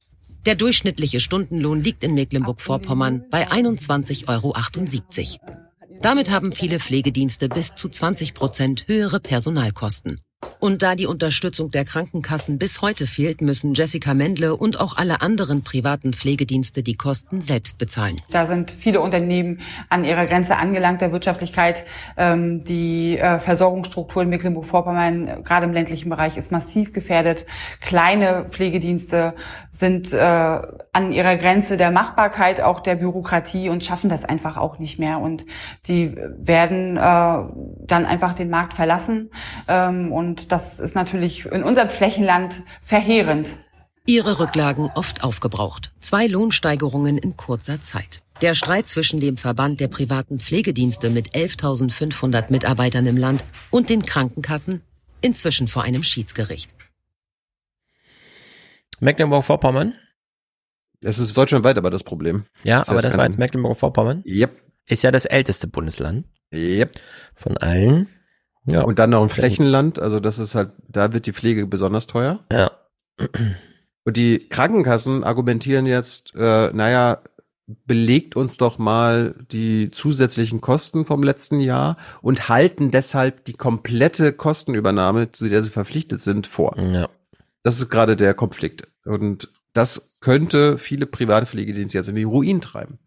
Der 0.47 0.55
durchschnittliche 0.55 1.21
Stundenlohn 1.21 1.83
liegt 1.83 2.03
in 2.03 2.15
Mecklenburg-Vorpommern 2.15 3.27
bei 3.31 3.51
21,78 3.51 4.29
Euro. 4.29 4.55
Damit 6.01 6.31
haben 6.31 6.53
viele 6.53 6.81
Pflegedienste 6.81 7.49
bis 7.49 7.75
zu 7.75 7.91
20 7.91 8.33
Prozent 8.33 8.89
höhere 8.89 9.21
Personalkosten. 9.21 10.21
Und 10.59 10.83
da 10.83 10.95
die 10.95 11.07
Unterstützung 11.07 11.71
der 11.71 11.85
Krankenkassen 11.85 12.57
bis 12.59 12.83
heute 12.83 13.07
fehlt, 13.07 13.41
müssen 13.41 13.75
Jessica 13.75 14.15
Mendle 14.15 14.57
und 14.57 14.79
auch 14.79 14.97
alle 14.97 15.21
anderen 15.21 15.65
privaten 15.65 16.13
Pflegedienste 16.13 16.83
die 16.83 16.95
Kosten 16.95 17.41
selbst 17.41 17.79
bezahlen. 17.79 18.17
Da 18.31 18.47
sind 18.47 18.71
viele 18.71 19.01
Unternehmen 19.01 19.61
an 19.89 20.05
ihrer 20.05 20.27
Grenze 20.27 20.57
angelangt 20.57 21.01
der 21.01 21.13
Wirtschaftlichkeit. 21.13 21.85
Ähm, 22.17 22.65
die 22.65 23.19
äh, 23.19 23.39
Versorgungsstruktur 23.39 24.23
in 24.23 24.29
Mecklenburg-Vorpommern, 24.29 25.43
gerade 25.43 25.67
im 25.67 25.73
ländlichen 25.73 26.11
Bereich, 26.11 26.37
ist 26.37 26.53
massiv 26.53 26.93
gefährdet. 26.93 27.45
Kleine 27.81 28.47
Pflegedienste 28.49 29.35
sind 29.71 30.13
äh, 30.13 30.19
an 30.19 31.13
ihrer 31.13 31.37
Grenze 31.37 31.77
der 31.77 31.91
Machbarkeit, 31.91 32.61
auch 32.61 32.81
der 32.81 32.97
Bürokratie 32.97 33.69
und 33.69 33.83
schaffen 33.83 34.09
das 34.09 34.25
einfach 34.25 34.57
auch 34.57 34.79
nicht 34.79 34.99
mehr. 34.99 35.19
Und 35.19 35.45
die 35.87 36.15
werden 36.39 36.97
äh, 36.97 37.01
dann 37.01 38.07
einfach 38.07 38.35
den 38.35 38.51
Markt 38.51 38.75
verlassen. 38.75 39.31
Ähm, 39.69 40.13
und 40.13 40.32
und 40.33 40.51
das 40.51 40.81
ist 40.81 40.95
natürlich 40.95 41.45
in 41.45 41.63
unserem 41.63 41.91
Flächenland 41.91 42.63
verheerend. 42.81 43.51
Ihre 44.07 44.41
Rücklagen 44.41 44.91
oft 44.95 45.23
aufgebraucht. 45.23 45.93
Zwei 46.01 46.27
Lohnsteigerungen 46.27 47.19
in 47.19 47.37
kurzer 47.37 47.83
Zeit. 47.83 48.23
Der 48.41 48.55
Streit 48.55 48.89
zwischen 48.89 49.21
dem 49.21 49.37
Verband 49.37 49.79
der 49.79 49.89
privaten 49.89 50.41
Pflegedienste 50.41 51.11
mit 51.11 51.35
11.500 51.35 52.51
Mitarbeitern 52.51 53.05
im 53.05 53.19
Land 53.19 53.45
und 53.71 53.91
den 53.91 54.07
Krankenkassen 54.07 54.81
inzwischen 55.21 55.69
vor 55.69 55.83
einem 55.83 56.03
Schiedsgericht. 56.03 56.71
Mecklenburg-Vorpommern? 59.01 59.93
Es 61.03 61.19
ist 61.19 61.37
deutschlandweit 61.37 61.77
aber 61.77 61.91
das 61.91 62.05
Problem. 62.05 62.47
Ja, 62.65 62.79
Das 62.79 62.89
aber 62.89 63.03
das 63.03 63.19
war 63.19 63.27
jetzt 63.27 63.39
Mecklenburg-Vorpommern. 63.39 64.23
Yep. 64.25 64.63
Ist 64.87 65.03
ja 65.03 65.11
das 65.11 65.27
älteste 65.27 65.67
Bundesland. 65.67 66.25
Yep. 66.55 66.93
Von 67.35 67.59
allen. 67.59 68.09
Ja. 68.65 68.83
Und 68.83 68.99
dann 68.99 69.11
noch 69.11 69.23
ein 69.23 69.29
Flächenland, 69.29 69.99
also 69.99 70.21
das 70.21 70.39
ist 70.39 70.55
halt, 70.55 70.71
da 70.89 71.13
wird 71.13 71.27
die 71.27 71.33
Pflege 71.33 71.67
besonders 71.67 72.07
teuer. 72.07 72.41
Ja. 72.53 72.71
Und 74.05 74.17
die 74.17 74.49
Krankenkassen 74.49 75.25
argumentieren 75.25 75.87
jetzt, 75.87 76.35
äh, 76.35 76.71
naja, 76.73 77.23
belegt 77.67 78.37
uns 78.37 78.57
doch 78.57 78.79
mal 78.79 79.35
die 79.51 79.91
zusätzlichen 79.91 80.61
Kosten 80.61 81.05
vom 81.05 81.23
letzten 81.23 81.61
Jahr 81.61 81.97
und 82.21 82.49
halten 82.49 82.91
deshalb 82.91 83.45
die 83.45 83.53
komplette 83.53 84.33
Kostenübernahme, 84.33 85.33
zu 85.33 85.49
der 85.49 85.63
sie 85.63 85.71
verpflichtet 85.71 86.21
sind, 86.21 86.47
vor. 86.47 86.79
Ja. 86.79 87.09
Das 87.63 87.79
ist 87.79 87.89
gerade 87.89 88.17
der 88.17 88.35
Konflikt. 88.35 88.89
Und 89.05 89.53
das 89.73 90.19
könnte 90.21 90.79
viele 90.79 91.07
private 91.07 91.47
Pflegedienste 91.47 91.99
jetzt 91.99 92.09
in 92.09 92.17
die 92.17 92.25
Ruin 92.25 92.61
treiben. 92.61 92.99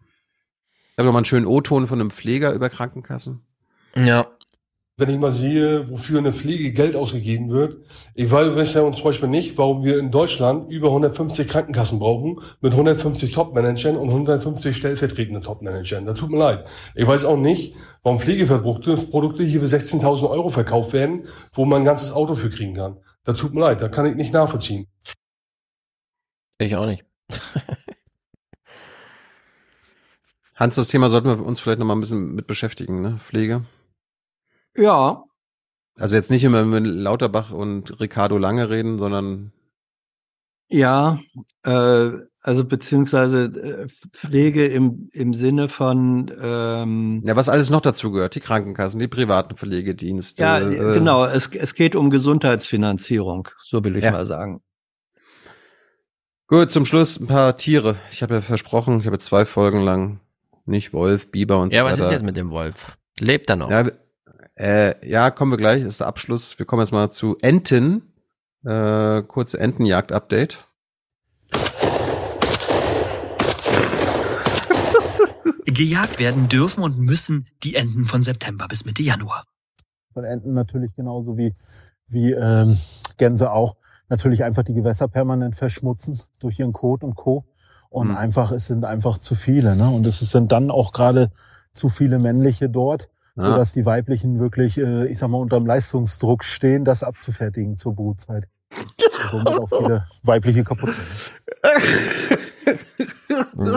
Ich 0.91 0.97
habe 0.97 1.07
noch 1.07 1.13
mal 1.13 1.19
einen 1.19 1.25
schönen 1.25 1.45
O-Ton 1.45 1.87
von 1.87 1.99
einem 1.99 2.11
Pfleger 2.11 2.53
über 2.53 2.69
Krankenkassen. 2.69 3.41
Ja. 3.95 4.27
Wenn 4.97 5.09
ich 5.09 5.19
mal 5.19 5.33
sehe, 5.33 5.89
wofür 5.89 6.19
eine 6.19 6.31
Pflege 6.31 6.71
Geld 6.71 6.95
ausgegeben 6.95 7.49
wird, 7.49 7.85
ich 8.13 8.31
weiß 8.31 8.75
ja 8.75 8.89
zum 8.93 9.03
Beispiel 9.03 9.27
nicht, 9.27 9.57
warum 9.57 9.83
wir 9.83 9.99
in 9.99 10.09
Deutschland 10.09 10.69
über 10.69 10.87
150 10.87 11.49
Krankenkassen 11.49 11.99
brauchen, 11.99 12.39
mit 12.61 12.71
150 12.71 13.31
Top-Managern 13.31 13.97
und 13.97 14.07
150 14.07 14.77
stellvertretenden 14.77 15.43
Top-Managern. 15.43 16.05
Das 16.05 16.17
tut 16.17 16.29
mir 16.29 16.37
leid. 16.37 16.65
Ich 16.95 17.05
weiß 17.05 17.25
auch 17.25 17.35
nicht, 17.35 17.75
warum 18.03 18.21
Pflegeprodukte 18.21 18.95
Produkte 18.95 19.43
hier 19.43 19.59
für 19.59 19.67
16.000 19.67 20.29
Euro 20.29 20.49
verkauft 20.49 20.93
werden, 20.93 21.25
wo 21.51 21.65
man 21.65 21.81
ein 21.81 21.85
ganzes 21.85 22.13
Auto 22.13 22.35
für 22.35 22.49
kriegen 22.49 22.75
kann. 22.75 22.95
Das 23.25 23.35
tut 23.35 23.53
mir 23.53 23.59
leid, 23.59 23.81
da 23.81 23.89
kann 23.89 24.05
ich 24.05 24.15
nicht 24.15 24.31
nachvollziehen. 24.33 24.87
Ich 26.57 26.73
auch 26.77 26.85
nicht. 26.85 27.03
Hans, 30.55 30.75
das 30.75 30.87
Thema 30.87 31.09
sollten 31.09 31.27
wir 31.27 31.45
uns 31.45 31.59
vielleicht 31.59 31.79
noch 31.79 31.85
mal 31.85 31.97
ein 31.97 31.99
bisschen 31.99 32.33
mit 32.33 32.47
beschäftigen, 32.47 33.01
ne? 33.01 33.19
Pflege. 33.19 33.65
Ja, 34.77 35.23
Also 35.97 36.15
jetzt 36.15 36.31
nicht 36.31 36.43
immer 36.43 36.63
mit 36.65 36.85
Lauterbach 36.85 37.51
und 37.51 37.99
Ricardo 37.99 38.37
Lange 38.37 38.69
reden, 38.69 38.99
sondern 38.99 39.51
Ja, 40.69 41.19
äh, 41.63 42.09
also 42.41 42.65
beziehungsweise 42.65 43.45
äh, 43.45 43.87
Pflege 44.11 44.65
im, 44.65 45.07
im 45.13 45.33
Sinne 45.33 45.69
von 45.69 46.31
ähm, 46.41 47.21
ja, 47.25 47.35
was 47.35 47.49
alles 47.49 47.69
noch 47.69 47.81
dazu 47.81 48.11
gehört, 48.11 48.35
die 48.35 48.39
Krankenkassen, 48.39 48.99
die 48.99 49.07
privaten 49.07 49.55
Pflegedienste. 49.55 50.41
ja, 50.41 50.59
äh, 50.59 50.93
genau, 50.93 51.25
es, 51.25 51.47
es 51.53 51.73
geht 51.75 51.95
um 51.95 52.09
Gesundheitsfinanzierung, 52.09 53.47
so 53.63 53.83
will 53.85 53.95
ich 53.95 54.03
Ja. 54.03 54.11
mal 54.11 54.25
sagen. 54.25 54.61
Gut, 56.47 56.71
zum 56.71 56.85
Schluss 56.85 57.19
ein 57.19 57.25
paar 57.27 57.57
Tiere. 57.57 57.95
Ich 58.11 58.21
habe 58.21 58.35
ja 58.35 58.41
versprochen, 58.41 58.99
ich 58.99 59.07
habe 59.07 59.17
zwei 59.19 59.45
Folgen 59.45 59.81
lang 59.81 60.19
nicht 60.65 60.93
Wolf, 60.93 61.31
Biber 61.31 61.59
und 61.59 61.73
Ja, 61.73 61.83
so 61.83 61.85
was 61.89 61.93
weiter. 61.99 62.07
ist 62.09 62.11
jetzt 62.11 62.23
mit 62.25 62.37
dem 62.37 62.49
Wolf? 62.51 62.97
Lebt 63.19 63.49
er 63.49 63.55
noch? 63.55 63.69
Ja, 63.69 63.89
äh, 64.55 65.07
ja, 65.07 65.31
kommen 65.31 65.51
wir 65.51 65.57
gleich. 65.57 65.83
Das 65.83 65.93
ist 65.93 65.99
der 65.99 66.07
Abschluss. 66.07 66.57
Wir 66.59 66.65
kommen 66.65 66.81
jetzt 66.81 66.91
mal 66.91 67.09
zu 67.09 67.37
Enten. 67.41 68.13
Äh, 68.65 69.21
kurze 69.23 69.59
Entenjagd-Update. 69.59 70.65
Gejagt 75.65 76.19
werden 76.19 76.47
dürfen 76.47 76.83
und 76.83 76.99
müssen 76.99 77.47
die 77.63 77.75
Enten 77.75 78.05
von 78.05 78.23
September 78.23 78.67
bis 78.67 78.85
Mitte 78.85 79.03
Januar. 79.03 79.43
von 80.13 80.23
Enten 80.23 80.53
natürlich 80.53 80.95
genauso 80.95 81.37
wie, 81.37 81.53
wie 82.07 82.31
ähm, 82.31 82.77
Gänse 83.17 83.51
auch 83.51 83.75
natürlich 84.07 84.45
einfach 84.45 84.63
die 84.63 84.73
Gewässer 84.73 85.09
permanent 85.09 85.55
verschmutzen 85.57 86.17
durch 86.39 86.57
ihren 86.59 86.71
Kot 86.71 87.03
und 87.03 87.15
Co. 87.15 87.43
Und 87.89 88.09
Mhm. 88.09 88.15
einfach, 88.17 88.51
es 88.53 88.67
sind 88.67 88.85
einfach 88.85 89.17
zu 89.17 89.35
viele. 89.35 89.75
Ne? 89.75 89.89
Und 89.89 90.07
es 90.07 90.19
sind 90.19 90.51
dann 90.53 90.71
auch 90.71 90.93
gerade 90.93 91.31
zu 91.73 91.89
viele 91.89 92.17
männliche 92.19 92.69
dort, 92.69 93.09
Ja. 93.37 93.51
sodass 93.51 93.73
die 93.73 93.85
weiblichen 93.85 94.39
wirklich, 94.39 94.77
äh, 94.77 95.07
ich 95.07 95.19
sag 95.19 95.29
mal, 95.29 95.37
unter 95.39 95.57
dem 95.57 95.65
Leistungsdruck 95.65 96.43
stehen, 96.43 96.85
das 96.85 97.03
abzufertigen 97.03 97.77
zur 97.77 97.93
Brutzeit. 97.93 98.47
Und 98.71 98.93
somit 99.29 99.47
auch 99.59 99.69
viele 99.69 100.05
weibliche 100.23 100.63
kaputt. 100.63 100.93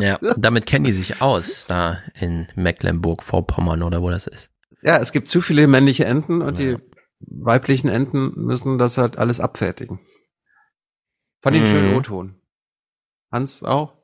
Ja, 0.00 0.18
damit 0.36 0.66
kennen 0.66 0.84
die 0.84 0.92
sich 0.92 1.20
aus, 1.20 1.66
da 1.66 1.98
in 2.14 2.46
Mecklenburg-Vorpommern 2.54 3.82
oder 3.82 4.02
wo 4.02 4.10
das 4.10 4.26
ist. 4.26 4.50
Ja, 4.82 4.98
es 4.98 5.12
gibt 5.12 5.28
zu 5.28 5.40
viele 5.40 5.66
männliche 5.66 6.04
Enten 6.04 6.42
und 6.42 6.58
die 6.58 6.76
weiblichen 7.20 7.88
Enten 7.88 8.32
müssen 8.36 8.78
das 8.78 8.96
halt 8.98 9.18
alles 9.18 9.40
abfertigen. 9.40 9.98
Fand 11.42 11.56
ich 11.56 11.62
einen 11.62 11.70
schönen 11.70 11.90
Mhm. 11.90 11.96
O-Ton. 11.96 12.40
Hans 13.32 13.62
auch? 13.62 13.94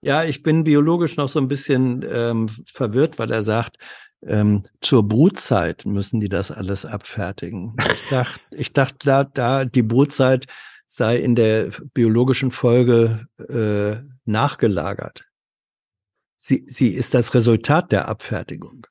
Ja, 0.00 0.24
ich 0.24 0.42
bin 0.42 0.64
biologisch 0.64 1.16
noch 1.16 1.28
so 1.28 1.38
ein 1.40 1.48
bisschen 1.48 2.04
ähm, 2.08 2.48
verwirrt, 2.66 3.18
weil 3.18 3.30
er 3.30 3.42
sagt, 3.42 3.78
ähm, 4.26 4.62
zur 4.80 5.06
Brutzeit 5.06 5.86
müssen 5.86 6.20
die 6.20 6.28
das 6.28 6.50
alles 6.50 6.84
abfertigen. 6.84 7.76
Ich 7.92 8.08
dachte, 8.08 8.40
ich 8.50 8.72
dachte 8.72 8.96
da, 9.04 9.24
da 9.24 9.64
die 9.64 9.82
Brutzeit 9.82 10.46
sei 10.86 11.18
in 11.18 11.34
der 11.34 11.70
biologischen 11.92 12.50
Folge 12.50 13.28
äh, 13.48 14.02
nachgelagert. 14.24 15.24
Sie, 16.36 16.64
sie 16.66 16.88
ist 16.88 17.14
das 17.14 17.34
Resultat 17.34 17.92
der 17.92 18.08
Abfertigung. 18.08 18.86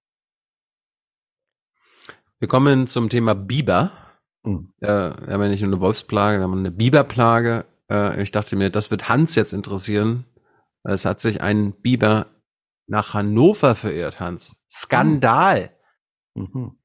Wir 2.39 2.47
kommen 2.47 2.87
zum 2.87 3.09
Thema 3.09 3.33
Biber. 3.33 3.91
Mhm. 4.43 4.73
Äh, 4.79 4.87
wir 4.87 5.33
haben 5.33 5.41
ja 5.41 5.49
nicht 5.49 5.61
nur 5.61 5.71
eine 5.71 5.81
Wolfsplage, 5.81 6.39
wir 6.39 6.43
haben 6.43 6.59
eine 6.59 6.71
Biberplage. 6.71 7.65
Äh, 7.89 8.21
ich 8.21 8.31
dachte 8.31 8.55
mir, 8.55 8.69
das 8.69 8.91
wird 8.91 9.09
Hans 9.09 9.35
jetzt 9.35 9.53
interessieren. 9.53 10.25
Es 10.83 11.03
hat 11.05 11.19
sich 11.19 11.41
ein 11.41 11.73
Biber 11.73 12.27
nach 12.87 13.13
Hannover 13.13 13.75
verirrt, 13.75 14.19
Hans. 14.19 14.55
Skandal. 14.69 15.71
Mhm. 16.33 16.77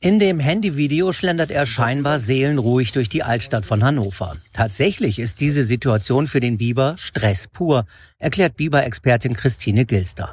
In 0.00 0.20
dem 0.20 0.38
Handyvideo 0.38 1.10
schlendert 1.10 1.50
er 1.50 1.66
scheinbar 1.66 2.20
seelenruhig 2.20 2.92
durch 2.92 3.08
die 3.08 3.24
Altstadt 3.24 3.66
von 3.66 3.82
Hannover. 3.82 4.36
Tatsächlich 4.52 5.18
ist 5.18 5.40
diese 5.40 5.64
Situation 5.64 6.28
für 6.28 6.38
den 6.38 6.56
Biber 6.56 6.94
Stress 6.98 7.48
pur, 7.48 7.84
erklärt 8.18 8.56
Biber-Expertin 8.56 9.34
Christine 9.34 9.86
Gilster. 9.86 10.32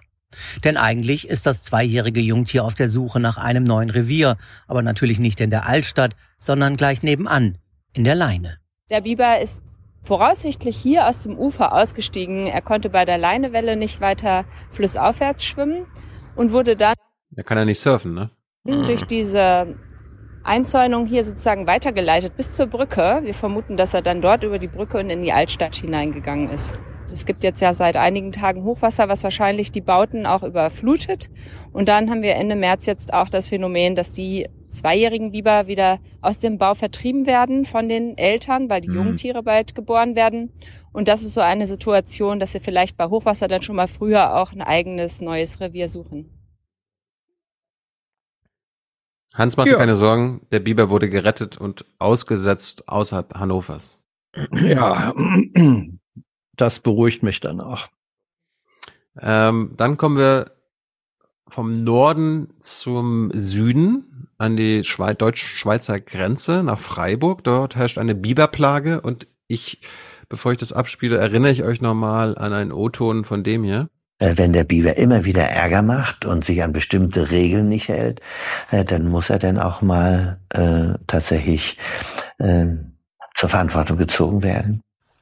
Denn 0.63 0.78
eigentlich 0.78 1.28
ist 1.28 1.47
das 1.47 1.63
zweijährige 1.63 2.19
Jungtier 2.19 2.63
auf 2.63 2.76
der 2.76 2.88
Suche 2.88 3.19
nach 3.19 3.38
einem 3.38 3.63
neuen 3.63 3.90
Revier, 3.90 4.38
aber 4.67 4.83
natürlich 4.83 5.17
nicht 5.17 5.42
in 5.42 5.49
der 5.49 5.65
Altstadt, 5.65 6.15
sondern 6.38 6.78
gleich 6.78 7.01
nebenan, 7.01 7.58
in 7.94 8.03
der 8.03 8.15
Leine. 8.15 8.60
Der 8.92 9.01
Biber 9.01 9.42
ist 9.42 9.61
voraussichtlich 10.05 10.77
hier 10.77 11.07
aus 11.07 11.19
dem 11.19 11.38
Ufer 11.38 11.73
ausgestiegen. 11.73 12.47
Er 12.47 12.61
konnte 12.61 12.89
bei 12.89 13.05
der 13.05 13.17
Leinewelle 13.17 13.75
nicht 13.75 14.01
weiter 14.01 14.45
flussaufwärts 14.71 15.43
schwimmen 15.43 15.88
und 16.35 16.51
wurde 16.51 16.75
dann 16.75 16.93
Da 17.31 17.43
kann 17.43 17.57
er 17.57 17.65
nicht 17.65 17.79
surfen, 17.79 18.13
ne? 18.13 18.29
durch 18.63 19.03
diese 19.03 19.75
Einzäunung 20.43 21.05
hier 21.07 21.23
sozusagen 21.23 21.67
weitergeleitet 21.67 22.35
bis 22.35 22.51
zur 22.51 22.67
Brücke. 22.67 23.21
Wir 23.23 23.33
vermuten, 23.33 23.77
dass 23.77 23.93
er 23.93 24.01
dann 24.01 24.21
dort 24.21 24.43
über 24.43 24.59
die 24.59 24.67
Brücke 24.67 24.99
und 24.99 25.09
in 25.09 25.23
die 25.23 25.33
Altstadt 25.33 25.75
hineingegangen 25.75 26.49
ist. 26.49 26.75
Es 27.11 27.25
gibt 27.25 27.43
jetzt 27.43 27.61
ja 27.61 27.73
seit 27.73 27.95
einigen 27.95 28.31
Tagen 28.31 28.63
Hochwasser, 28.63 29.07
was 29.09 29.23
wahrscheinlich 29.23 29.71
die 29.71 29.81
Bauten 29.81 30.25
auch 30.25 30.43
überflutet. 30.43 31.29
Und 31.71 31.88
dann 31.88 32.09
haben 32.09 32.23
wir 32.23 32.35
Ende 32.35 32.55
März 32.55 32.88
jetzt 32.88 33.13
auch 33.13 33.29
das 33.29 33.47
Phänomen, 33.47 33.95
dass 33.95 34.11
die 34.11 34.47
zweijährigen 34.75 35.31
Biber 35.31 35.65
wieder 35.67 35.99
aus 36.22 36.38
dem 36.40 36.58
Bau 36.59 36.75
vertrieben 36.75 37.25
werden 37.25 37.65
von 37.65 37.90
den 37.90 38.17
Eltern, 38.17 38.69
weil 38.69 38.81
die 38.81 38.90
Mhm. 38.90 38.95
Jungtiere 38.95 39.41
bald 39.41 39.74
geboren 39.74 40.15
werden. 40.15 40.51
Und 40.93 41.08
das 41.08 41.24
ist 41.24 41.33
so 41.33 41.41
eine 41.41 41.65
Situation, 41.65 42.40
dass 42.40 42.51
sie 42.51 42.59
vielleicht 42.59 42.97
bei 42.97 43.06
Hochwasser 43.08 43.47
dann 43.47 43.63
schon 43.63 43.75
mal 43.75 43.88
früher 43.88 44.35
auch 44.38 44.51
ein 44.51 44.61
eigenes 44.61 45.22
neues 45.22 45.59
Revier 45.59 45.90
suchen. 45.90 46.29
Hans 49.33 49.58
macht 49.58 49.67
dir 49.67 49.74
Ja. 49.74 49.77
keine 49.79 49.95
Sorgen, 49.95 50.45
der 50.51 50.59
Biber 50.59 50.90
wurde 50.90 51.09
gerettet 51.09 51.58
und 51.58 51.85
ausgesetzt 51.99 52.88
außerhalb 52.88 53.33
Hannovers. 53.35 53.99
Ja, 54.53 55.13
das 56.56 56.79
beruhigt 56.79 57.24
mich 57.24 57.40
dann 57.41 57.59
auch. 57.59 57.88
Ähm, 59.19 59.74
dann 59.77 59.97
kommen 59.97 60.17
wir 60.17 60.51
vom 61.47 61.83
Norden 61.83 62.49
zum 62.61 63.31
Süden 63.33 64.28
an 64.38 64.58
die 64.58 64.83
Schwei 64.83 65.13
deutsch-schweizer 65.13 65.99
Grenze 65.99 66.63
nach 66.63 66.79
Freiburg. 66.79 67.44
Dort 67.44 67.76
herrscht 67.76 67.97
eine 67.97 68.15
Biberplage 68.15 69.01
und 69.01 69.28
ich, 69.47 69.81
bevor 70.28 70.51
ich 70.51 70.58
das 70.58 70.74
abspiele, 70.74 71.17
erinnere 71.17 71.51
ich 71.51 71.63
euch 71.63 71.81
nochmal 71.81 72.38
an 72.38 72.53
einen 72.53 72.72
O-Ton 72.72 73.26
von 73.26 73.44
dem 73.44 73.63
hier. 73.63 73.88
Äh, 74.19 74.33
Wenn 74.38 74.53
der 74.53 74.63
Biber 74.63 74.97
immer 74.97 75.26
wieder 75.26 75.44
Ärger 75.44 75.81
macht 75.81 76.26
und 76.26 76.44
sich 76.45 76.63
an 76.63 76.74
bestimmte 76.74 77.31
Regeln 77.31 77.67
nicht 77.69 77.90
hält, 77.90 78.22
äh, 78.72 78.83
dann 78.83 79.08
muss 79.08 79.29
er 79.29 79.40
dann 79.40 79.60
auch 79.60 79.81
mal 79.81 80.40
äh, 80.49 80.97
tatsächlich 81.08 81.78
äh, 82.40 82.65
zur 83.33 83.49
Verantwortung 83.49 83.97
gezogen 83.97 84.44
werden. 84.44 84.81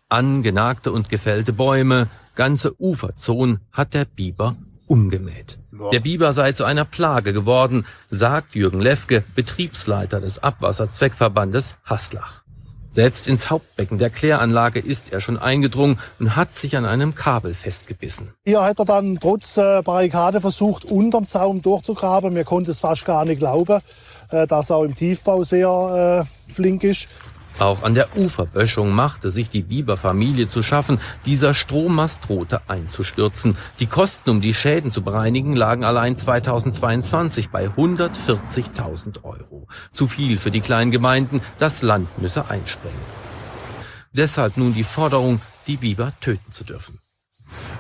Angenagte 0.10 0.92
und 0.92 1.10
gefällte 1.10 1.54
Bäume, 1.54 2.08
ganze 2.36 2.80
Uferzonen 2.80 3.62
hat 3.72 3.94
der 3.96 4.06
Biber 4.06 4.56
umgemäht. 4.86 5.58
Der 5.92 6.00
Biber 6.00 6.34
sei 6.34 6.52
zu 6.52 6.66
einer 6.66 6.86
Plage 6.86 7.34
geworden, 7.34 7.86
sagt 8.10 8.54
Jürgen 8.54 8.80
Lefke, 8.80 9.24
Betriebsleiter 9.36 10.22
des 10.22 10.44
Abwasserzweckverbandes 10.44 11.78
Haslach. 11.84 12.44
Selbst 12.92 13.28
ins 13.28 13.50
Hauptbecken 13.50 13.98
der 13.98 14.12
Kläranlage 14.12 14.80
ist 14.80 15.12
er 15.12 15.20
schon 15.20 15.40
eingedrungen 15.40 15.98
und 16.20 16.36
hat 16.36 16.54
sich 16.54 16.78
an 16.78 16.86
einem 16.86 17.16
Kabel 17.16 17.56
festgebissen. 17.56 18.34
Hier 18.46 18.62
hat 18.62 18.78
er 18.78 18.86
dann 18.86 19.18
trotz 19.20 19.58
äh, 19.58 19.82
Barrikade 19.84 20.42
versucht, 20.42 20.86
unterm 20.86 21.28
Zaun 21.28 21.64
durchzugraben. 21.64 22.34
Mir 22.34 22.44
konnte 22.44 22.70
es 22.70 22.80
fast 22.80 23.06
gar 23.06 23.26
nicht 23.26 23.40
glauben, 23.40 23.82
äh, 24.30 24.46
dass 24.46 24.70
er 24.70 24.76
auch 24.76 24.84
im 24.84 24.96
Tiefbau 24.96 25.44
sehr 25.44 26.28
äh, 26.28 26.54
flink 26.54 26.84
ist. 26.84 27.08
Auch 27.60 27.84
an 27.84 27.94
der 27.94 28.18
Uferböschung 28.18 28.92
machte 28.92 29.30
sich 29.30 29.50
die 29.50 29.62
Biberfamilie 29.62 30.48
zu 30.48 30.64
schaffen. 30.64 31.00
Dieser 31.26 31.54
Strommast 31.54 32.28
drohte 32.28 32.62
einzustürzen. 32.68 33.56
Die 33.80 33.86
Kosten, 33.86 34.32
um 34.32 34.42
die 34.42 34.54
Schäden 34.54 34.90
zu 34.90 35.04
bereinigen, 35.04 35.56
lagen 35.56 35.84
allein 35.84 36.18
2022 36.18 37.50
bei 37.50 37.68
140.000 37.68 39.24
Euro. 39.24 39.68
Zu 39.92 40.08
viel 40.08 40.38
für 40.38 40.52
die 40.52 40.62
kleinen 40.62 40.92
Gemeinden. 40.92 41.42
Das 41.60 41.84
Land 41.84 42.08
müsse 42.20 42.50
einspringen. 42.50 42.98
Deshalb 44.14 44.58
nun 44.58 44.74
die 44.74 44.84
Forderung, 44.84 45.40
die 45.68 45.78
Biber 45.78 46.14
töten 46.22 46.52
zu 46.52 46.64
dürfen. 46.64 47.00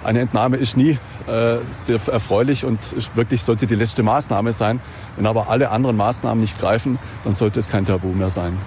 Eine 0.03 0.19
Entnahme 0.19 0.57
ist 0.57 0.77
nie 0.77 0.99
äh, 1.27 1.57
sehr 1.72 1.99
erfreulich 2.07 2.65
und 2.65 2.79
wirklich 3.15 3.41
sollte 3.41 3.65
die 3.65 3.75
letzte 3.75 4.03
Maßnahme 4.03 4.53
sein. 4.53 4.81
Wenn 5.15 5.25
aber 5.25 5.49
alle 5.49 5.72
anderen 5.72 5.97
Maßnahmen 5.97 6.41
nicht 6.41 6.59
greifen, 6.59 6.99
dann 7.23 7.33
sollte 7.33 7.59
es 7.59 7.69
kein 7.69 7.85
Tabu 7.85 8.09
mehr 8.09 8.29
sein. 8.29 8.57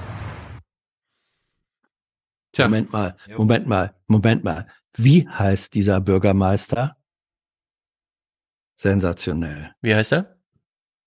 Moment 2.64 2.92
mal, 2.92 3.16
Moment 3.36 3.66
mal, 3.66 3.94
Moment 4.06 4.44
mal. 4.44 4.66
Wie 4.96 5.28
heißt 5.28 5.74
dieser 5.74 6.00
Bürgermeister? 6.00 6.96
Sensationell. 8.76 9.72
Wie 9.80 9.94
heißt 9.94 10.12
er? 10.12 10.36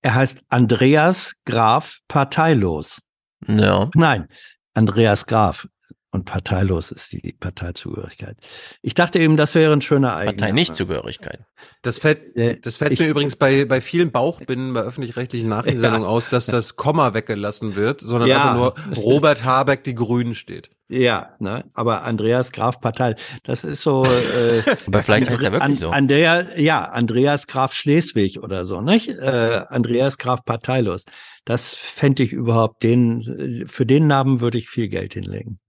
Er 0.02 0.16
heißt 0.16 0.44
Andreas 0.50 1.36
Graf 1.46 2.00
Parteilos. 2.08 3.02
Ja. 3.48 3.90
Nein, 3.96 4.28
Andreas 4.74 5.26
Graf. 5.26 5.68
Und 6.12 6.26
parteilos 6.26 6.90
ist 6.92 7.12
die 7.12 7.36
Parteizugehörigkeit. 7.40 8.36
Ich 8.82 8.96
dachte 8.96 9.20
eben, 9.20 9.38
das 9.38 9.54
wäre 9.54 9.72
ein 9.74 9.82
schöner 9.82 10.16
Eigenname. 10.16 10.38
Partei-Nichtzugehörigkeit. 10.38 11.42
Das 11.84 12.00
fällt, 12.00 12.26
das 12.66 12.78
fällt 12.78 13.00
mir 13.00 13.08
übrigens 13.08 13.36
bei, 13.36 13.66
bei 13.66 13.80
vielen 13.80 14.12
Bauchbinden 14.12 14.74
bei 14.74 14.82
öffentlich-rechtlichen 14.82 15.48
Nachrichtensendungen 15.50 16.08
Ja. 16.08 16.10
aus, 16.10 16.28
dass 16.28 16.48
das 16.48 16.76
Komma 16.76 17.14
weggelassen 17.14 17.76
wird, 17.76 18.02
sondern 18.02 18.28
Ja. 18.28 18.38
einfach 18.38 18.56
nur 18.56 18.98
Robert 18.98 19.44
Habeck, 19.44 19.84
die 19.84 19.94
Grünen 19.94 20.34
steht. 20.34 20.72
Ja, 20.92 21.36
ne, 21.38 21.66
aber 21.76 22.02
Andreas 22.04 22.52
Graf 22.52 22.82
Partei, 22.82 23.16
das 23.44 23.64
ist 23.64 23.84
so. 23.84 24.04
Äh, 24.06 24.64
Aber 24.88 25.04
vielleicht 25.04 25.30
heißt 25.30 25.44
er 25.44 25.52
wirklich 25.52 25.80
so. 25.80 25.92
Andrea, 25.92 26.58
ja, 26.58 26.86
Andreas 26.86 27.46
Graf 27.46 27.74
Schleswig 27.76 28.42
oder 28.42 28.66
so, 28.66 28.82
nicht? 28.82 29.10
Äh, 29.10 29.62
Andreas 29.68 30.18
Graf 30.18 30.44
Parteilos. 30.44 31.06
Das 31.46 31.70
fände 31.76 32.24
ich 32.24 32.34
überhaupt 32.34 32.82
den. 32.82 33.66
Für 33.68 33.86
den 33.86 34.08
Namen 34.08 34.42
würde 34.42 34.58
ich 34.58 34.68
viel 34.68 34.88
Geld 34.88 35.14
hinlegen. 35.14 35.60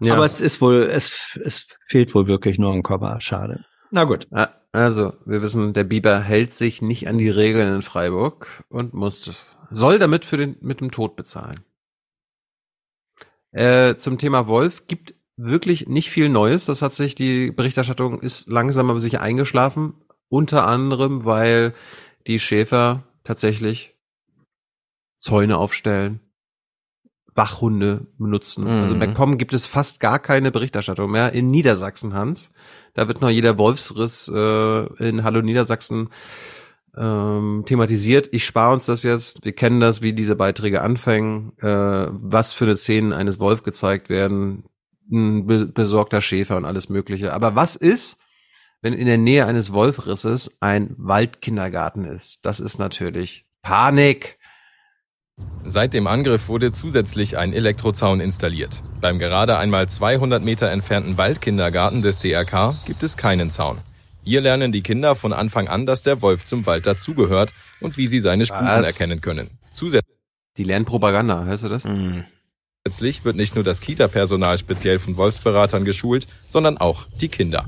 Ja. 0.00 0.14
Aber 0.14 0.24
es 0.24 0.40
ist 0.40 0.60
wohl, 0.60 0.88
es, 0.90 1.38
es 1.44 1.66
fehlt 1.86 2.14
wohl 2.14 2.26
wirklich 2.26 2.58
nur 2.58 2.72
ein 2.72 2.82
Komma. 2.82 3.20
Schade. 3.20 3.64
Na 3.90 4.04
gut. 4.04 4.28
Also, 4.72 5.14
wir 5.26 5.42
wissen, 5.42 5.72
der 5.72 5.84
Biber 5.84 6.20
hält 6.20 6.54
sich 6.54 6.80
nicht 6.80 7.08
an 7.08 7.18
die 7.18 7.28
Regeln 7.28 7.74
in 7.76 7.82
Freiburg 7.82 8.64
und 8.68 8.94
muss, 8.94 9.56
soll 9.70 9.98
damit 9.98 10.24
für 10.24 10.36
den, 10.36 10.56
mit 10.60 10.80
dem 10.80 10.90
Tod 10.90 11.16
bezahlen. 11.16 11.64
Äh, 13.52 13.96
zum 13.96 14.18
Thema 14.18 14.46
Wolf 14.46 14.86
gibt 14.86 15.14
wirklich 15.36 15.88
nicht 15.88 16.10
viel 16.10 16.28
Neues. 16.28 16.66
Das 16.66 16.82
hat 16.82 16.94
sich, 16.94 17.14
die 17.14 17.50
Berichterstattung 17.50 18.20
ist 18.20 18.48
langsam 18.48 18.90
aber 18.90 19.00
sicher 19.00 19.20
eingeschlafen. 19.20 19.94
Unter 20.28 20.66
anderem, 20.66 21.24
weil 21.24 21.74
die 22.26 22.38
Schäfer 22.38 23.02
tatsächlich 23.24 23.96
Zäune 25.18 25.58
aufstellen, 25.58 26.20
Wachhunde 27.40 28.06
benutzen. 28.18 28.66
Also 28.66 28.94
Mhm. 28.94 28.98
bei 29.00 29.06
Com 29.08 29.38
gibt 29.38 29.54
es 29.54 29.64
fast 29.66 29.98
gar 29.98 30.18
keine 30.18 30.50
Berichterstattung 30.50 31.10
mehr. 31.10 31.32
In 31.32 31.50
Niedersachsen, 31.50 32.12
Hans, 32.12 32.50
da 32.94 33.08
wird 33.08 33.22
noch 33.22 33.30
jeder 33.30 33.56
Wolfsriss 33.56 34.30
äh, 34.34 35.08
in 35.08 35.24
Hallo 35.24 35.40
Niedersachsen 35.40 36.10
ähm, 36.96 37.62
thematisiert. 37.66 38.28
Ich 38.32 38.44
spare 38.44 38.72
uns 38.74 38.84
das 38.84 39.02
jetzt. 39.04 39.44
Wir 39.44 39.52
kennen 39.52 39.80
das, 39.80 40.02
wie 40.02 40.12
diese 40.12 40.36
Beiträge 40.36 40.82
anfangen, 40.82 41.52
äh, 41.60 42.08
was 42.10 42.52
für 42.52 42.64
eine 42.64 42.76
Szenen 42.76 43.12
eines 43.12 43.38
Wolf 43.38 43.62
gezeigt 43.62 44.08
werden, 44.10 44.64
ein 45.10 45.46
be 45.46 45.66
besorgter 45.66 46.20
Schäfer 46.20 46.56
und 46.58 46.64
alles 46.66 46.88
Mögliche. 46.88 47.32
Aber 47.32 47.54
was 47.54 47.74
ist, 47.76 48.18
wenn 48.82 48.92
in 48.92 49.06
der 49.06 49.18
Nähe 49.18 49.46
eines 49.46 49.72
Wolfrisses 49.72 50.50
ein 50.60 50.94
Waldkindergarten 50.98 52.04
ist? 52.04 52.44
Das 52.44 52.60
ist 52.60 52.78
natürlich 52.78 53.46
Panik. 53.62 54.38
Seit 55.64 55.94
dem 55.94 56.06
Angriff 56.06 56.48
wurde 56.48 56.72
zusätzlich 56.72 57.38
ein 57.38 57.52
Elektrozaun 57.52 58.20
installiert. 58.20 58.82
Beim 59.00 59.18
gerade 59.18 59.58
einmal 59.58 59.88
200 59.88 60.42
Meter 60.42 60.70
entfernten 60.70 61.18
Waldkindergarten 61.18 62.02
des 62.02 62.18
DRK 62.18 62.74
gibt 62.86 63.02
es 63.02 63.16
keinen 63.16 63.50
Zaun. 63.50 63.78
Hier 64.22 64.40
lernen 64.40 64.72
die 64.72 64.82
Kinder 64.82 65.14
von 65.14 65.32
Anfang 65.32 65.68
an, 65.68 65.86
dass 65.86 66.02
der 66.02 66.22
Wolf 66.22 66.44
zum 66.44 66.66
Wald 66.66 66.86
dazugehört 66.86 67.52
und 67.80 67.96
wie 67.96 68.06
sie 68.06 68.20
seine 68.20 68.46
Spuren 68.46 68.66
Was? 68.66 68.86
erkennen 68.86 69.20
können. 69.20 69.50
Zusätzlich 69.72 70.16
Die 70.56 70.64
lernen 70.64 70.84
Propaganda, 70.84 71.44
hörst 71.44 71.64
du 71.64 71.68
das? 71.68 71.82
Zusätzlich 71.82 73.24
wird 73.24 73.36
nicht 73.36 73.54
nur 73.54 73.64
das 73.64 73.80
Kita-Personal 73.80 74.58
speziell 74.58 74.98
von 74.98 75.16
Wolfsberatern 75.16 75.84
geschult, 75.84 76.26
sondern 76.48 76.78
auch 76.78 77.06
die 77.20 77.28
Kinder. 77.28 77.66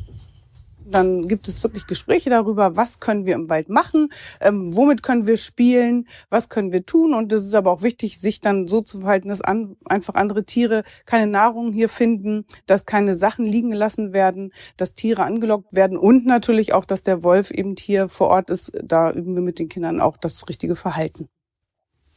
Dann 0.92 1.26
gibt 1.26 1.48
es 1.48 1.62
wirklich 1.62 1.86
Gespräche 1.86 2.30
darüber, 2.30 2.76
was 2.76 3.00
können 3.00 3.26
wir 3.26 3.34
im 3.34 3.48
Wald 3.48 3.68
machen, 3.68 4.10
ähm, 4.40 4.76
womit 4.76 5.02
können 5.02 5.26
wir 5.26 5.36
spielen, 5.36 6.06
was 6.30 6.48
können 6.48 6.72
wir 6.72 6.84
tun. 6.84 7.14
Und 7.14 7.32
es 7.32 7.44
ist 7.44 7.54
aber 7.54 7.72
auch 7.72 7.82
wichtig, 7.82 8.20
sich 8.20 8.40
dann 8.40 8.68
so 8.68 8.80
zu 8.82 9.00
verhalten, 9.00 9.28
dass 9.28 9.40
an, 9.40 9.76
einfach 9.86 10.14
andere 10.14 10.44
Tiere 10.44 10.84
keine 11.06 11.26
Nahrung 11.26 11.72
hier 11.72 11.88
finden, 11.88 12.44
dass 12.66 12.86
keine 12.86 13.14
Sachen 13.14 13.46
liegen 13.46 13.70
gelassen 13.70 14.12
werden, 14.12 14.52
dass 14.76 14.94
Tiere 14.94 15.24
angelockt 15.24 15.72
werden 15.72 15.96
und 15.96 16.26
natürlich 16.26 16.74
auch, 16.74 16.84
dass 16.84 17.02
der 17.02 17.22
Wolf 17.22 17.50
eben 17.50 17.74
hier 17.78 18.08
vor 18.08 18.28
Ort 18.28 18.50
ist. 18.50 18.72
Da 18.82 19.10
üben 19.10 19.34
wir 19.34 19.42
mit 19.42 19.58
den 19.58 19.68
Kindern 19.68 20.00
auch 20.00 20.16
das 20.16 20.48
richtige 20.48 20.76
Verhalten. 20.76 21.28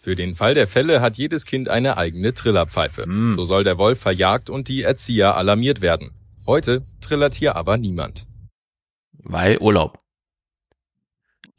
Für 0.05 0.15
den 0.15 0.35
Fall 0.35 0.53
der 0.53 0.67
Fälle 0.67 1.01
hat 1.01 1.17
jedes 1.17 1.45
Kind 1.45 1.67
eine 1.67 1.97
eigene 1.97 2.33
Trillerpfeife. 2.33 3.05
So 3.35 3.43
soll 3.43 3.63
der 3.63 3.79
Wolf 3.79 3.99
verjagt 3.99 4.51
und 4.51 4.67
die 4.67 4.83
Erzieher 4.83 5.35
alarmiert 5.35 5.81
werden. 5.81 6.11
Heute 6.45 6.83
trillert 7.01 7.33
hier 7.33 7.55
aber 7.55 7.77
niemand. 7.77 8.27
Weil 9.25 9.57
Urlaub. 9.57 9.99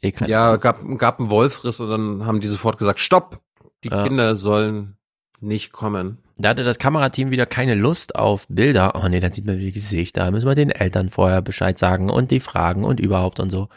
Ja, 0.01 0.57
gab, 0.57 0.81
gab 0.97 1.19
einen 1.19 1.29
Wolfriss 1.29 1.79
und 1.79 1.89
dann 1.89 2.25
haben 2.25 2.39
die 2.39 2.47
sofort 2.47 2.77
gesagt, 2.77 2.99
stopp, 2.99 3.41
die 3.83 3.89
Ja. 3.89 4.03
Kinder 4.03 4.35
sollen 4.35 4.97
nicht 5.39 5.71
kommen. 5.71 6.19
Da 6.37 6.49
hatte 6.49 6.63
das 6.63 6.77
Kamerateam 6.77 7.31
wieder 7.31 7.45
keine 7.47 7.73
Lust 7.73 8.15
auf 8.15 8.45
Bilder. 8.47 8.93
Oh 8.95 9.07
nee, 9.07 9.19
dann 9.19 9.33
sieht 9.33 9.45
man 9.45 9.57
die 9.57 9.71
Gesichter. 9.71 10.25
Da 10.25 10.31
müssen 10.31 10.47
wir 10.47 10.55
den 10.55 10.69
Eltern 10.69 11.09
vorher 11.09 11.41
Bescheid 11.41 11.77
sagen 11.79 12.09
und 12.09 12.29
die 12.29 12.39
fragen 12.39 12.83
und 12.83 12.99
überhaupt 12.99 13.39
und 13.39 13.49
so. 13.49 13.69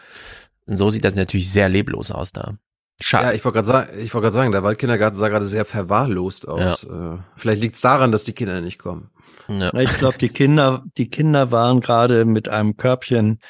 Und 0.67 0.77
so 0.77 0.91
sieht 0.91 1.05
das 1.05 1.17
natürlich 1.17 1.51
sehr 1.51 1.69
leblos 1.69 2.11
aus 2.11 2.33
da. 2.33 2.55
Schade. 3.03 3.29
Ja, 3.29 3.33
ich 3.33 3.45
wollte 3.45 3.57
gerade 3.57 3.67
sagen, 3.67 3.99
ich 3.99 4.13
wollte 4.13 4.25
gerade 4.25 4.35
sagen, 4.35 4.53
der 4.53 4.63
Waldkindergarten 4.63 5.19
sah 5.19 5.31
gerade 5.31 5.47
sehr 5.47 5.65
verwahrlost 5.65 6.47
aus. 6.47 6.85
Äh, 6.85 7.17
vielleicht 7.37 7.63
liegt 7.63 7.77
es 7.77 7.81
daran, 7.81 8.13
dass 8.13 8.25
die 8.25 8.35
Kinder 8.35 8.61
nicht 8.61 8.79
kommen. 8.79 9.11
Ja. 9.49 9.73
Ich 9.75 9.97
glaube, 9.97 10.19
die 10.19 10.29
Kinder, 10.29 10.85
die 10.99 11.09
Kinder 11.09 11.51
waren 11.51 11.81
gerade 11.81 12.27
mit 12.27 12.51
einem 12.51 12.77
Körbchen 12.77 13.41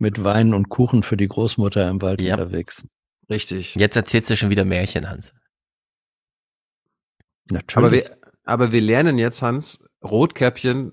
mit 0.00 0.24
Wein 0.24 0.54
und 0.54 0.68
Kuchen 0.68 1.02
für 1.02 1.16
die 1.16 1.28
Großmutter 1.28 1.88
im 1.88 2.00
Wald 2.02 2.20
Ja. 2.20 2.34
unterwegs. 2.34 2.86
Richtig. 3.28 3.74
Jetzt 3.76 3.94
erzählst 3.96 4.30
du 4.30 4.36
schon 4.36 4.50
wieder 4.50 4.64
Märchen, 4.64 5.08
Hans. 5.08 5.32
Natürlich. 7.50 7.76
Aber 7.76 7.92
wir, 7.92 8.16
aber 8.44 8.72
wir 8.72 8.80
lernen 8.80 9.18
jetzt, 9.18 9.42
Hans, 9.42 9.80
Rotkäppchen 10.02 10.92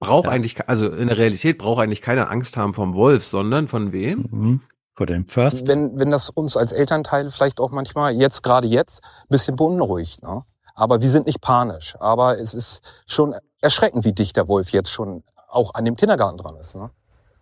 braucht 0.00 0.28
eigentlich, 0.28 0.54
ke- 0.56 0.68
also 0.68 0.90
in 0.90 1.08
der 1.08 1.16
Realität 1.16 1.58
braucht 1.58 1.82
eigentlich 1.82 2.02
keiner 2.02 2.30
Angst 2.30 2.56
haben 2.56 2.74
vom 2.74 2.94
Wolf, 2.94 3.24
sondern 3.24 3.68
von 3.68 3.92
wem? 3.92 4.26
Mhm. 4.30 4.60
Vor 4.96 5.06
dem 5.06 5.26
First. 5.26 5.66
Wenn, 5.66 5.98
wenn 5.98 6.10
das 6.10 6.30
uns 6.30 6.56
als 6.56 6.72
Elternteil 6.72 7.30
vielleicht 7.30 7.58
auch 7.58 7.70
manchmal, 7.72 8.12
jetzt 8.14 8.42
gerade 8.42 8.68
jetzt, 8.68 9.02
ein 9.22 9.28
bisschen 9.28 9.56
beunruhigt. 9.56 10.22
Ne? 10.22 10.42
Aber 10.74 11.02
wir 11.02 11.10
sind 11.10 11.26
nicht 11.26 11.40
panisch. 11.40 11.96
Aber 12.00 12.38
es 12.38 12.54
ist 12.54 13.02
schon 13.06 13.34
erschreckend, 13.60 14.04
wie 14.04 14.12
dicht 14.12 14.36
der 14.36 14.46
Wolf 14.46 14.70
jetzt 14.70 14.90
schon 14.90 15.24
auch 15.48 15.74
an 15.74 15.84
dem 15.84 15.96
Kindergarten 15.96 16.38
dran 16.38 16.56
ist. 16.56 16.74
Ne? 16.76 16.90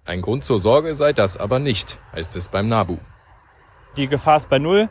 Ein 0.05 0.21
Grund 0.21 0.43
zur 0.45 0.59
Sorge 0.59 0.95
sei 0.97 1.13
das 1.13 1.37
aber 1.37 1.59
nicht, 1.61 1.99
heißt 2.13 2.35
es 2.37 2.49
beim 2.49 2.69
NABU. 2.69 2.99
Die 3.97 4.09
Gefahr 4.09 4.39
ist 4.39 4.49
bei 4.49 4.59
Null. 4.59 4.89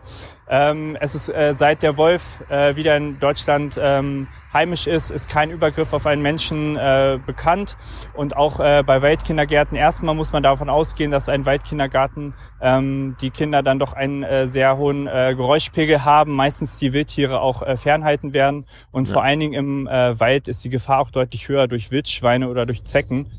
Ähm, 0.48 0.96
es 1.02 1.16
ist 1.16 1.28
äh, 1.28 1.56
seit 1.58 1.82
der 1.82 1.98
Wolf 1.98 2.22
äh, 2.50 2.76
wieder 2.76 2.96
in 2.96 3.20
Deutschland 3.20 3.78
ähm, 3.82 4.28
heimisch 4.54 4.86
ist, 4.86 5.10
ist 5.12 5.28
kein 5.28 5.50
Übergriff 5.50 5.92
auf 5.94 6.06
einen 6.06 6.22
Menschen 6.22 6.78
äh, 6.78 7.18
bekannt. 7.26 7.78
Und 8.14 8.38
auch 8.38 8.60
äh, 8.60 8.84
bei 8.86 9.02
Waldkindergärten 9.02 9.76
erstmal 9.76 10.14
muss 10.14 10.32
man 10.32 10.44
davon 10.44 10.70
ausgehen, 10.70 11.10
dass 11.10 11.30
ein 11.30 11.46
Waldkindergarten 11.46 12.36
ähm, 12.62 13.16
die 13.22 13.32
Kinder 13.32 13.64
dann 13.64 13.80
doch 13.80 13.94
einen 13.94 14.22
äh, 14.24 14.48
sehr 14.48 14.78
hohen 14.78 15.08
äh, 15.08 15.34
Geräuschpegel 15.36 16.06
haben, 16.06 16.34
meistens 16.34 16.78
die 16.78 16.94
Wildtiere 16.94 17.42
auch 17.42 17.64
äh, 17.64 17.78
fernhalten 17.78 18.34
werden. 18.34 18.66
Und 18.92 19.08
Ja. 19.08 19.14
vor 19.14 19.24
allen 19.24 19.40
Dingen 19.40 19.54
im 19.54 19.88
äh, 19.88 20.20
Wald 20.20 20.48
ist 20.48 20.64
die 20.64 20.70
Gefahr 20.70 21.00
auch 21.00 21.10
deutlich 21.12 21.48
höher 21.50 21.68
durch 21.68 21.90
Wildschweine 21.92 22.50
oder 22.50 22.66
durch 22.68 22.84
Zecken. 22.84 23.32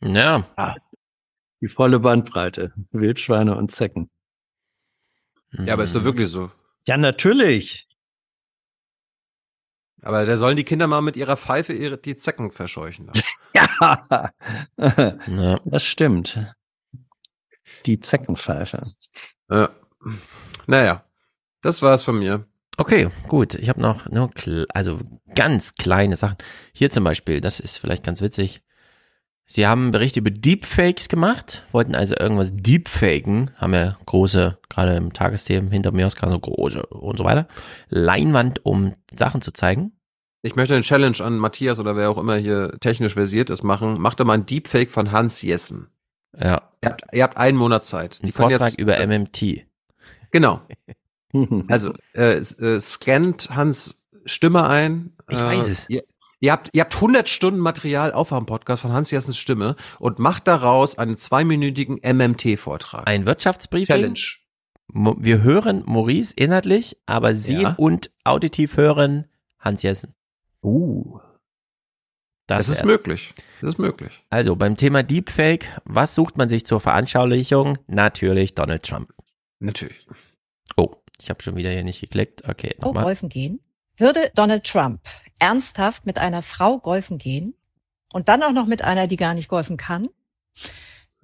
Ja. 0.00 0.48
Ah, 0.56 0.76
die 1.60 1.68
volle 1.68 2.00
Bandbreite. 2.00 2.72
Wildschweine 2.92 3.56
und 3.56 3.72
Zecken. 3.72 4.10
Ja, 5.52 5.74
aber 5.74 5.84
ist 5.84 5.94
doch 5.94 6.04
wirklich 6.04 6.28
so. 6.28 6.50
Ja, 6.86 6.96
natürlich. 6.96 7.88
Aber 10.02 10.24
da 10.26 10.36
sollen 10.36 10.56
die 10.56 10.64
Kinder 10.64 10.86
mal 10.86 11.00
mit 11.00 11.16
ihrer 11.16 11.36
Pfeife 11.36 11.72
ihre, 11.72 11.98
die 11.98 12.16
Zecken 12.16 12.50
verscheuchen. 12.52 13.10
Ja. 13.54 14.30
Ja. 15.26 15.60
Das 15.64 15.84
stimmt. 15.84 16.38
Die 17.86 17.98
Zeckenpfeife. 17.98 18.92
Ja. 19.50 19.70
Naja, 20.66 21.04
das 21.62 21.82
war's 21.82 22.02
von 22.02 22.18
mir. 22.18 22.46
Okay, 22.76 23.08
gut. 23.26 23.54
Ich 23.54 23.68
habe 23.68 23.80
noch 23.80 24.08
nur 24.08 24.30
also 24.72 25.00
ganz 25.34 25.74
kleine 25.74 26.16
Sachen. 26.16 26.36
Hier 26.72 26.90
zum 26.90 27.04
Beispiel, 27.04 27.40
das 27.40 27.58
ist 27.58 27.78
vielleicht 27.78 28.04
ganz 28.04 28.20
witzig. 28.20 28.62
Sie 29.50 29.66
haben 29.66 29.84
einen 29.84 29.90
Bericht 29.92 30.18
über 30.18 30.30
Deepfakes 30.30 31.08
gemacht, 31.08 31.64
wollten 31.72 31.94
also 31.94 32.14
irgendwas 32.14 32.50
deepfaken, 32.52 33.50
haben 33.56 33.72
ja 33.72 33.96
große, 34.04 34.58
gerade 34.68 34.94
im 34.94 35.14
Tagesthemen 35.14 35.70
hinter 35.70 35.90
mir 35.90 36.06
aus 36.06 36.16
so 36.20 36.38
große 36.38 36.84
und 36.84 37.16
so 37.16 37.24
weiter, 37.24 37.48
Leinwand, 37.88 38.66
um 38.66 38.92
Sachen 39.10 39.40
zu 39.40 39.50
zeigen. 39.52 39.92
Ich 40.42 40.54
möchte 40.54 40.74
eine 40.74 40.82
Challenge 40.82 41.18
an 41.20 41.38
Matthias 41.38 41.78
oder 41.78 41.96
wer 41.96 42.10
auch 42.10 42.18
immer 42.18 42.36
hier 42.36 42.76
technisch 42.80 43.14
versiert 43.14 43.48
ist 43.48 43.62
machen. 43.62 43.98
Macht 43.98 44.20
doch 44.20 44.26
mal 44.26 44.34
ein 44.34 44.44
Deepfake 44.44 44.90
von 44.90 45.12
Hans 45.12 45.40
Jessen. 45.40 45.88
Ja. 46.38 46.70
Ihr 46.82 46.90
habt, 46.90 47.02
ihr 47.10 47.22
habt 47.22 47.36
einen 47.38 47.56
Monat 47.56 47.86
Zeit. 47.86 48.20
Ein 48.22 48.32
Vortrag 48.32 48.74
über 48.78 49.04
MMT. 49.04 49.66
Genau. 50.30 50.60
Also 51.68 51.92
äh, 52.14 52.38
äh, 52.38 52.80
scannt 52.80 53.50
Hans 53.50 54.00
Stimme 54.24 54.66
ein. 54.66 55.12
Ich 55.28 55.38
äh, 55.38 55.42
weiß 55.44 55.68
es. 55.68 55.90
Ihr, 55.90 56.02
ihr 56.40 56.52
habt 56.52 56.70
ihr 56.72 56.82
habt 56.82 56.94
100 56.94 57.28
Stunden 57.28 57.60
Material 57.60 58.12
auf 58.12 58.32
am 58.32 58.46
Podcast 58.46 58.82
von 58.82 58.92
Hans 58.92 59.10
Jessens 59.10 59.36
Stimme 59.38 59.76
und 59.98 60.18
macht 60.18 60.46
daraus 60.48 60.98
einen 60.98 61.16
zweiminütigen 61.18 61.98
MMT-Vortrag. 62.02 63.06
Ein 63.06 63.26
Wirtschaftsbriefing. 63.26 63.86
Challenge. 63.86 64.20
Mo- 64.90 65.16
Wir 65.18 65.42
hören 65.42 65.82
Maurice 65.86 66.32
inhaltlich, 66.34 66.96
aber 67.06 67.34
sehen 67.34 67.60
Ja. 67.62 67.74
und 67.76 68.10
auditiv 68.24 68.76
hören 68.76 69.26
Hans 69.58 69.82
Jessen. 69.82 70.14
Uh. 70.62 71.18
Das, 72.46 72.68
ist 72.68 72.78
wär's. 72.78 72.86
möglich. 72.86 73.34
Das 73.60 73.74
ist 73.74 73.78
möglich. 73.78 74.12
Also 74.30 74.56
beim 74.56 74.76
Thema 74.76 75.02
Deepfake, 75.02 75.66
was 75.84 76.14
sucht 76.14 76.38
man 76.38 76.48
sich 76.48 76.64
zur 76.64 76.80
Veranschaulichung? 76.80 77.76
Natürlich 77.86 78.54
Donald 78.54 78.82
Trump. 78.84 79.12
Natürlich. 79.58 80.06
Oh, 80.76 80.94
ich 81.20 81.28
habe 81.28 81.42
schon 81.42 81.56
wieder 81.56 81.70
hier 81.70 81.84
nicht 81.84 82.00
geklickt. 82.00 82.48
Okay, 82.48 82.74
Oh, 82.80 82.86
nochmal. 82.86 83.04
golfen 83.04 83.28
gehen? 83.28 83.60
Würde 83.98 84.30
Donald 84.34 84.64
Trump 84.64 85.00
ernsthaft 85.38 86.06
mit 86.06 86.18
einer 86.18 86.42
Frau 86.42 86.78
golfen 86.78 87.18
gehen 87.18 87.54
und 88.12 88.28
dann 88.28 88.42
auch 88.42 88.52
noch 88.52 88.66
mit 88.66 88.82
einer, 88.82 89.06
die 89.06 89.16
gar 89.16 89.34
nicht 89.34 89.48
golfen 89.48 89.76
kann? 89.76 90.08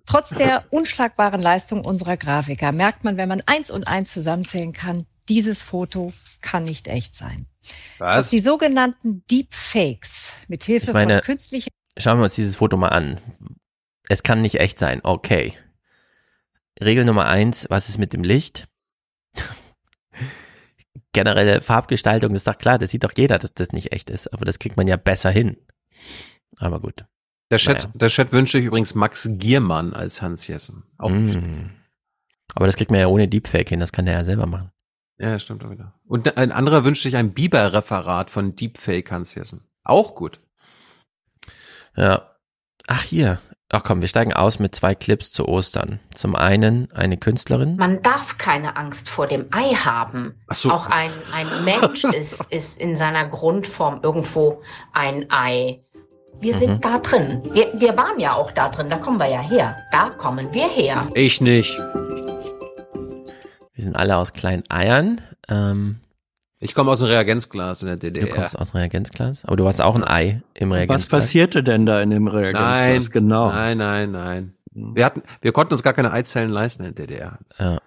Trotz 0.07 0.31
der 0.31 0.65
unschlagbaren 0.71 1.40
Leistung 1.40 1.85
unserer 1.85 2.17
Grafiker 2.17 2.73
merkt 2.73 3.05
man, 3.05 3.17
wenn 3.17 3.28
man 3.28 3.42
eins 3.47 3.71
und 3.71 3.87
eins 3.87 4.12
zusammenzählen 4.12 4.73
kann, 4.73 5.07
dieses 5.28 5.62
Foto 5.62 6.12
kann 6.42 6.65
nicht 6.65 6.89
echt 6.89 7.15
sein. 7.15 7.47
Was? 7.99 8.26
Auf 8.26 8.31
die 8.31 8.40
sogenannten 8.40 9.24
Deepfakes 9.31 10.33
mit 10.49 10.65
Hilfe 10.65 10.92
von 10.92 11.21
künstlicher 11.21 11.71
Schauen 11.97 12.19
wir 12.19 12.24
uns 12.24 12.35
dieses 12.35 12.57
Foto 12.57 12.76
mal 12.76 12.89
an. 12.89 13.21
Es 14.08 14.23
kann 14.24 14.42
nicht 14.42 14.58
echt 14.58 14.78
sein. 14.78 15.01
Okay. 15.05 15.55
Regel 16.83 17.05
Nummer 17.05 17.26
eins, 17.26 17.67
was 17.71 17.89
ist 17.89 17.99
mit 17.99 18.12
dem 18.12 18.24
Licht? 18.24 18.67
Generelle 21.14 21.62
Farbgestaltung, 21.62 22.34
das 22.34 22.40
ist 22.40 22.47
doch 22.47 22.58
klar, 22.58 22.78
das 22.78 22.90
sieht 22.90 23.04
doch 23.04 23.12
jeder, 23.16 23.38
dass 23.38 23.54
das 23.54 23.72
nicht 23.72 23.92
echt 23.92 24.10
ist, 24.10 24.30
aber 24.34 24.44
das 24.44 24.58
kriegt 24.58 24.76
man 24.76 24.86
ja 24.86 24.97
besser 24.97 25.30
hin. 25.30 25.56
Aber 26.58 26.80
gut. 26.80 27.06
Der 27.50 27.58
Chat, 27.58 27.78
Naja. 27.84 27.90
der 27.94 28.08
Chat 28.08 28.32
wünscht 28.32 28.52
sich 28.52 28.64
übrigens 28.64 28.94
Max 28.94 29.28
Giermann 29.32 29.94
als 29.94 30.20
Hans 30.20 30.47
Jessen. 30.47 30.84
Auch. 30.98 31.08
Mm. 31.10 31.70
Aber 32.54 32.66
das 32.66 32.76
kriegt 32.76 32.90
man 32.90 33.00
ja 33.00 33.06
ohne 33.06 33.28
Deepfake 33.28 33.70
hin, 33.70 33.80
das 33.80 33.92
kann 33.92 34.04
der 34.06 34.14
ja 34.14 34.24
selber 34.24 34.47
machen. 34.47 34.70
Ja, 35.18 35.38
stimmt 35.38 35.64
auch 35.64 35.70
wieder. 35.70 35.94
Und 36.06 36.36
ein 36.36 36.52
anderer 36.52 36.84
wünscht 36.84 37.02
sich 37.02 37.16
ein 37.16 37.32
Biber-Referat 37.32 38.30
von 38.30 38.56
Deepfake 38.56 39.10
Hans 39.10 39.34
Jessen. 39.34 39.64
Auch 39.84 40.14
gut. 40.14 40.40
Ja. 41.97 42.36
Ach 42.88 43.02
hier. 43.02 43.40
Ach 43.74 43.83
komm, 43.83 44.01
wir 44.03 44.08
steigen 44.08 44.33
aus 44.33 44.60
mit 44.60 44.73
zwei 44.73 44.94
Clips 44.94 45.33
zu 45.33 45.49
Ostern. 45.49 45.99
Zum 46.15 46.37
einen 46.37 46.92
eine 46.92 47.17
Künstlerin. 47.17 47.74
Man 47.76 48.03
darf 48.03 48.39
keine 48.39 48.76
Angst 48.76 49.08
vor 49.10 49.26
dem 49.26 49.47
Ei 49.51 49.74
haben. 49.74 50.37
Ach 50.47 50.55
so. 50.55 50.71
Auch 50.71 50.87
ein, 50.87 51.10
ein 51.35 51.47
Mensch 51.65 52.05
ist, 52.15 52.44
ist 52.53 52.81
in 52.81 52.94
seiner 52.94 53.26
Grundform 53.26 53.99
irgendwo 54.05 54.62
ein 54.92 55.26
Ei. 55.28 55.81
Wir 56.39 56.55
sind 56.55 56.74
Mhm. 56.74 56.81
da 56.83 56.99
drin. 56.99 57.42
Wir, 57.53 57.69
wir 57.74 57.97
waren 57.97 58.21
ja 58.21 58.35
auch 58.35 58.53
da 58.53 58.69
drin, 58.69 58.89
da 58.90 58.97
kommen 58.99 59.19
wir 59.19 59.26
ja 59.28 59.40
her. 59.40 59.76
Da 59.90 60.10
kommen 60.10 60.55
wir 60.55 60.69
her. 60.69 61.08
Ich 61.15 61.40
nicht. 61.40 61.76
Wir 63.74 63.83
sind 63.83 63.97
alle 63.97 64.17
aus 64.19 64.33
kleinen 64.35 64.62
Eiern. 64.71 65.21
Ähm, 65.49 65.99
Ich 66.64 66.74
komme 66.74 66.90
aus 66.90 67.00
dem 67.00 67.08
Reagenzglas 67.08 67.82
in 67.82 67.88
der 67.88 67.97
du 67.97 68.10
DDR. 68.10 68.34
kommst 68.34 68.58
aus 68.58 68.70
dem 68.70 68.78
Reagenzglas, 68.78 69.44
aber 69.44 69.56
du 69.56 69.64
warst 69.64 69.82
auch 69.82 69.94
ein 69.94 70.02
Ei 70.02 70.40
im 70.54 70.70
Was 70.70 70.76
Reagenzglas. 70.78 71.08
passierte 71.20 71.62
denn 71.62 71.84
da 71.84 72.00
in 72.00 72.08
dem 72.08 72.26
Reagenzglas? 72.26 72.80
Nein, 72.80 73.08
Genau. 73.12 73.48
Nein, 73.50 73.76
nein, 73.78 74.10
nein. 74.12 74.54
Wir 74.72 75.04
hatten, 75.04 75.22
wir 75.42 75.52
konnten 75.52 75.74
uns 75.74 75.82
gar 75.82 75.92
keine 75.92 76.10
Eizellen 76.10 76.48
leisten 76.48 76.84
in 76.84 76.94
der 76.94 77.06
DDR. 77.06 77.38
Ja. 77.58 77.78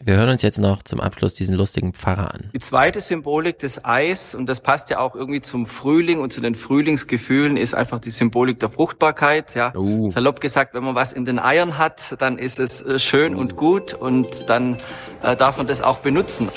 Wir 0.00 0.16
hören 0.16 0.28
uns 0.28 0.42
jetzt 0.42 0.58
noch 0.58 0.82
zum 0.84 1.00
Abschluss 1.00 1.34
diesen 1.34 1.56
lustigen 1.56 1.92
Pfarrer 1.92 2.32
an. 2.34 2.50
Die 2.54 2.60
zweite 2.60 3.00
Symbolik 3.00 3.58
des 3.58 3.84
Eis, 3.84 4.34
und 4.36 4.46
das 4.48 4.60
passt 4.60 4.90
ja 4.90 5.00
auch 5.00 5.16
irgendwie 5.16 5.40
zum 5.40 5.66
Frühling 5.66 6.20
und 6.20 6.32
zu 6.32 6.40
den 6.40 6.54
Frühlingsgefühlen, 6.54 7.56
ist 7.56 7.74
einfach 7.74 7.98
die 7.98 8.10
Symbolik 8.10 8.60
der 8.60 8.70
Fruchtbarkeit. 8.70 9.54
Ja, 9.56 9.72
salopp 10.08 10.40
gesagt, 10.40 10.74
wenn 10.74 10.84
man 10.84 10.94
was 10.94 11.12
in 11.12 11.24
den 11.24 11.38
Eiern 11.40 11.78
hat, 11.78 12.14
dann 12.20 12.38
ist 12.38 12.60
es 12.60 12.80
äh, 12.82 12.98
schön 13.00 13.34
und 13.34 13.56
gut 13.56 13.92
und 13.94 14.48
dann 14.48 14.76
äh, 15.22 15.34
darf 15.34 15.56
man 15.56 15.66
das 15.66 15.80
auch 15.80 15.98
benutzen. 15.98 16.48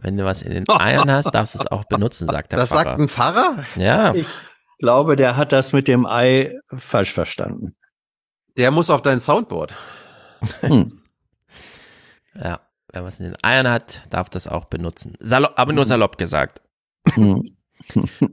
Wenn 0.00 0.16
du 0.16 0.24
was 0.24 0.42
in 0.42 0.52
den 0.52 0.68
Eiern 0.68 1.10
hast, 1.10 1.30
darfst 1.34 1.54
du 1.54 1.58
es 1.60 1.66
auch 1.66 1.84
benutzen, 1.84 2.28
sagt 2.28 2.52
der 2.52 2.58
Das 2.58 2.70
Pfarrer. 2.70 2.84
sagt 2.84 3.00
ein 3.00 3.08
Pfarrer? 3.08 3.64
Ja. 3.76 4.14
Ich 4.14 4.26
glaube, 4.78 5.16
der 5.16 5.36
hat 5.36 5.52
das 5.52 5.72
mit 5.72 5.88
dem 5.88 6.06
Ei 6.06 6.52
falsch 6.76 7.12
verstanden. 7.12 7.74
Der 8.56 8.70
muss 8.70 8.90
auf 8.90 9.02
dein 9.02 9.18
Soundboard. 9.20 9.74
Hm. 10.60 11.02
Ja. 12.34 12.60
Wer 12.92 13.04
was 13.04 13.18
in 13.20 13.26
den 13.26 13.36
Eiern 13.42 13.68
hat, 13.68 14.02
darf 14.10 14.30
das 14.30 14.46
auch 14.46 14.64
benutzen. 14.64 15.14
Salopp, 15.20 15.54
aber 15.56 15.72
nur 15.72 15.84
salopp 15.84 16.16
gesagt. 16.18 16.62
Hm. 17.14 17.54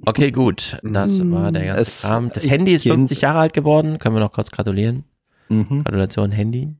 Okay, 0.06 0.32
gut. 0.32 0.78
Das 0.84 1.22
war 1.32 1.52
der 1.54 1.66
ganze 1.66 1.82
Es- 1.82 2.02
Kram. 2.02 2.30
Das 2.30 2.46
Handy 2.46 2.74
ist 2.74 2.82
Kind- 2.84 2.94
50 3.10 3.22
Jahre 3.22 3.40
alt 3.40 3.54
geworden. 3.54 4.00
Können 4.00 4.16
wir 4.16 4.20
noch 4.20 4.34
kurz 4.34 4.52
gratulieren. 4.52 5.06
Mhm. 5.48 5.84
Gratulation, 5.86 6.32
Handy. 6.34 6.76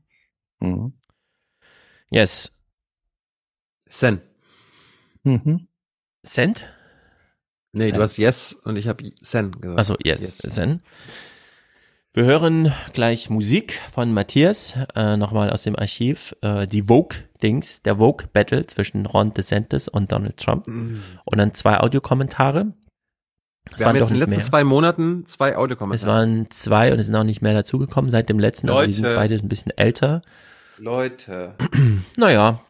Mhm. 0.60 0.92
Yes. 2.10 2.52
Sen. 3.86 4.20
Mhm. 5.26 5.66
Cent? 6.24 6.68
Nee, 7.72 7.88
Sen. 7.88 7.94
du 7.96 8.00
hast 8.02 8.16
Yes 8.16 8.52
und 8.64 8.76
ich 8.76 8.88
habe 8.88 9.04
Sen 9.20 9.52
gesagt. 9.60 9.78
Also 9.78 9.96
yes, 10.02 10.38
Sen. 10.38 10.80
Wir 12.14 12.24
hören 12.24 12.72
gleich 12.94 13.28
Musik 13.28 13.78
von 13.92 14.14
Matthias, 14.14 14.74
äh, 14.94 15.18
nochmal 15.18 15.50
aus 15.50 15.64
dem 15.64 15.76
Archiv, 15.76 16.34
äh, 16.40 16.66
die 16.66 16.84
Vogue-Dings, 16.84 17.82
der 17.82 17.96
Vogue-Battle 17.98 18.66
zwischen 18.66 19.04
Ron 19.04 19.34
DeSantis 19.34 19.88
und 19.88 20.10
Donald 20.12 20.38
Trump. 20.38 20.66
Mhm. 20.66 21.02
Und 21.26 21.36
dann 21.38 21.52
zwei 21.52 21.78
Audiokommentare. 21.78 22.72
Es 23.70 23.80
Wir 23.80 23.86
haben 23.86 23.94
waren 23.94 23.96
jetzt 23.96 24.10
in 24.10 24.14
den 24.14 24.20
letzten 24.20 24.36
mehr. 24.36 24.44
zwei 24.44 24.64
Monaten 24.64 25.26
zwei 25.26 25.50
Es 25.50 25.56
Audiokommentare. 25.56 26.10
waren 26.10 26.50
zwei 26.50 26.92
und 26.92 26.98
es 27.00 27.06
sind 27.06 27.16
auch 27.16 27.24
nicht 27.24 27.42
mehr 27.42 27.52
dazugekommen 27.52 28.10
seit 28.10 28.28
dem 28.30 28.38
letzten, 28.38 28.70
aber 28.70 28.86
die 28.86 28.94
sind 28.94 29.04
Leute. 29.04 29.16
beide 29.16 29.34
ein 29.34 29.48
bisschen 29.48 29.72
älter. 29.76 30.22
Leute. 30.78 31.54
Naja, 32.16 32.62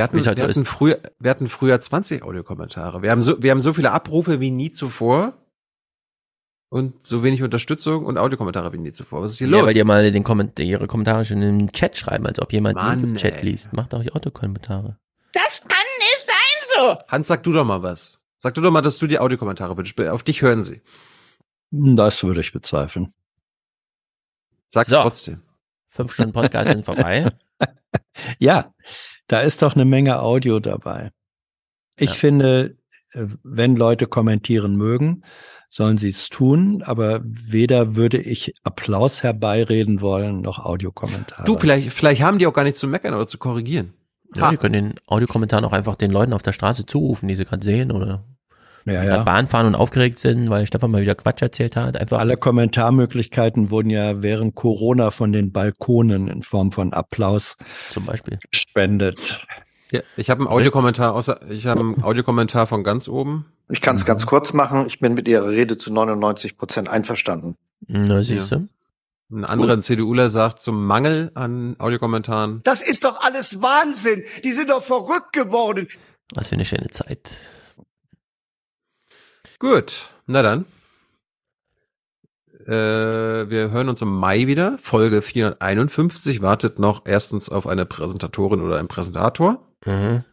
Wir 0.00 0.04
hatten, 0.04 0.16
halt 0.26 0.38
wir, 0.38 0.44
so 0.44 0.48
hatten 0.48 0.64
früher, 0.64 0.98
wir 1.18 1.30
hatten 1.30 1.46
früher 1.48 1.78
20 1.78 2.22
Audiokommentare. 2.22 3.02
Wir 3.02 3.10
haben 3.10 3.20
so, 3.22 3.42
wir 3.42 3.50
haben 3.50 3.60
so 3.60 3.74
viele 3.74 3.92
Abrufe 3.92 4.40
wie 4.40 4.50
nie 4.50 4.72
zuvor. 4.72 5.34
und 6.70 7.04
so 7.04 7.22
wenig 7.22 7.42
Unterstützung 7.42 8.06
und 8.06 8.16
Audiokommentare 8.16 8.72
wie 8.72 8.78
nie 8.78 8.92
zuvor. 8.92 9.20
Was 9.22 9.32
ist 9.32 9.38
hier 9.38 9.48
Ja, 9.48 9.58
los? 9.58 9.66
weil 9.66 9.74
die 9.74 9.84
mal 9.84 10.10
den 10.10 10.22
Komment 10.24 10.58
ihre 10.58 10.86
Kommentare 10.86 11.26
schon 11.26 11.42
im 11.42 11.70
Chat 11.72 11.98
schreiben, 11.98 12.26
als 12.26 12.40
ob 12.40 12.50
jemand 12.52 12.76
Mann, 12.76 13.04
im 13.04 13.16
Chat 13.16 13.38
ey. 13.38 13.44
liest. 13.44 13.74
Macht 13.74 13.92
doch 13.92 14.02
die 14.02 14.12
Autokommentare. 14.12 14.96
Das 15.32 15.60
kann 15.68 15.78
nicht 15.98 16.26
sein 16.26 16.78
so. 16.78 16.98
Hans, 17.08 17.26
sag 17.28 17.42
du 17.42 17.52
doch 17.52 17.64
mal 17.66 17.82
was. 17.82 18.18
Sag 18.38 18.54
du 18.54 18.62
doch 18.62 18.70
mal, 18.70 18.80
dass 18.80 18.96
du 18.96 19.06
die 19.06 19.18
Audiokommentare 19.18 19.76
wünschst. 19.76 20.00
Auf 20.00 20.22
dich 20.22 20.40
hören 20.40 20.64
sie. 20.64 20.80
Das 21.70 22.22
würde 22.24 22.40
ich 22.40 22.52
bezweifeln. 22.52 23.12
Sag's 24.66 24.88
So. 24.88 25.02
trotzdem. 25.02 25.42
Fünf 25.90 26.14
Stunden 26.14 26.32
Podcast 26.32 26.68
sind 26.70 26.86
vorbei. 26.86 27.30
Ja, 28.38 28.72
da 29.30 29.40
ist 29.40 29.62
doch 29.62 29.74
eine 29.74 29.84
Menge 29.84 30.20
Audio 30.20 30.58
dabei. 30.58 31.10
Ich 31.96 32.10
Ja. 32.10 32.14
finde, 32.14 32.76
äh, 33.12 33.26
wenn 33.42 33.76
Leute 33.76 34.06
kommentieren 34.06 34.74
mögen, 34.76 35.22
sollen 35.68 35.98
sie 35.98 36.08
es 36.08 36.28
tun, 36.30 36.82
aber 36.82 37.20
weder 37.24 37.94
würde 37.94 38.18
ich 38.18 38.54
Applaus 38.64 39.22
herbeireden 39.22 40.00
wollen, 40.00 40.40
noch 40.40 40.58
Audiokommentare. 40.58 41.44
Du, 41.44 41.56
vielleicht, 41.56 41.92
vielleicht 41.92 42.22
haben 42.22 42.38
die 42.38 42.46
auch 42.48 42.52
gar 42.54 42.64
nichts 42.64 42.80
zu 42.80 42.88
meckern 42.88 43.14
oder 43.14 43.28
zu 43.28 43.38
korrigieren. 43.38 43.92
Ja, 44.36 44.46
Ha. 44.46 44.50
die 44.50 44.56
können 44.56 44.72
den 44.72 44.94
Audiokommentaren 45.06 45.64
auch 45.64 45.72
einfach 45.72 45.96
den 45.96 46.10
Leuten 46.10 46.32
auf 46.32 46.42
der 46.42 46.52
Straße 46.52 46.86
zurufen, 46.86 47.28
die 47.28 47.36
sie 47.36 47.44
gerade 47.44 47.64
sehen 47.64 47.92
oder 47.92 48.24
ja, 48.84 49.04
ja. 49.04 49.22
Bahn 49.22 49.46
fahren 49.46 49.66
und 49.66 49.74
aufgeregt 49.74 50.18
sind, 50.18 50.50
weil 50.50 50.66
Stefan 50.66 50.90
mal 50.90 51.02
wieder 51.02 51.14
Quatsch 51.14 51.42
erzählt 51.42 51.76
hat. 51.76 51.96
Einfach 51.96 52.18
Alle 52.18 52.36
Kommentarmöglichkeiten 52.36 53.70
wurden 53.70 53.90
ja 53.90 54.22
während 54.22 54.54
Corona 54.54 55.10
von 55.10 55.32
den 55.32 55.52
Balkonen 55.52 56.28
in 56.28 56.42
Form 56.42 56.72
von 56.72 56.92
Applaus 56.92 57.56
zum 57.90 58.06
Beispiel 58.06 58.38
gespendet. 58.50 59.46
Ja, 59.90 60.00
ich 60.16 60.30
habe 60.30 60.40
einen 60.40 60.48
Audiokommentar 60.48 61.14
außer, 61.14 61.40
ich 61.50 61.66
habe 61.66 61.80
einen 61.80 62.02
Audiokommentar 62.02 62.66
von 62.66 62.84
ganz 62.84 63.08
oben. 63.08 63.46
Ich 63.68 63.80
kann 63.80 63.96
es 63.96 64.04
ganz 64.04 64.26
kurz 64.26 64.52
machen. 64.52 64.86
Ich 64.86 65.00
bin 65.00 65.14
mit 65.14 65.28
Ihrer 65.28 65.48
Rede 65.48 65.78
zu 65.78 65.92
99 65.92 66.56
Prozent 66.56 66.88
einverstanden. 66.88 67.56
Na, 67.86 68.22
siehst 68.22 68.52
du? 68.52 68.68
Ein 69.32 69.44
anderer 69.44 69.78
CDUler 69.78 70.28
sagt 70.28 70.60
zum 70.60 70.84
Mangel 70.86 71.30
an 71.34 71.76
Audiokommentaren. 71.78 72.62
Das 72.64 72.82
ist 72.82 73.04
doch 73.04 73.20
alles 73.20 73.62
Wahnsinn. 73.62 74.24
Die 74.42 74.52
sind 74.52 74.70
doch 74.70 74.82
verrückt 74.82 75.32
geworden. 75.32 75.86
Was 76.34 76.48
für 76.48 76.56
eine 76.56 76.64
schöne 76.64 76.88
Zeit. 76.88 77.36
Gut, 79.60 80.10
na 80.26 80.42
dann. 80.42 80.64
Äh, 82.66 82.72
wir 83.50 83.70
hören 83.70 83.88
uns 83.88 84.02
im 84.02 84.08
Mai 84.08 84.46
wieder. 84.46 84.78
Folge 84.80 85.22
451 85.22 86.42
wartet 86.42 86.78
noch 86.78 87.02
erstens 87.06 87.48
auf 87.48 87.66
eine 87.66 87.86
Präsentatorin 87.86 88.60
oder 88.62 88.78
einen 88.78 88.88
Präsentator. 88.88 89.60
Mhm. 89.86 90.24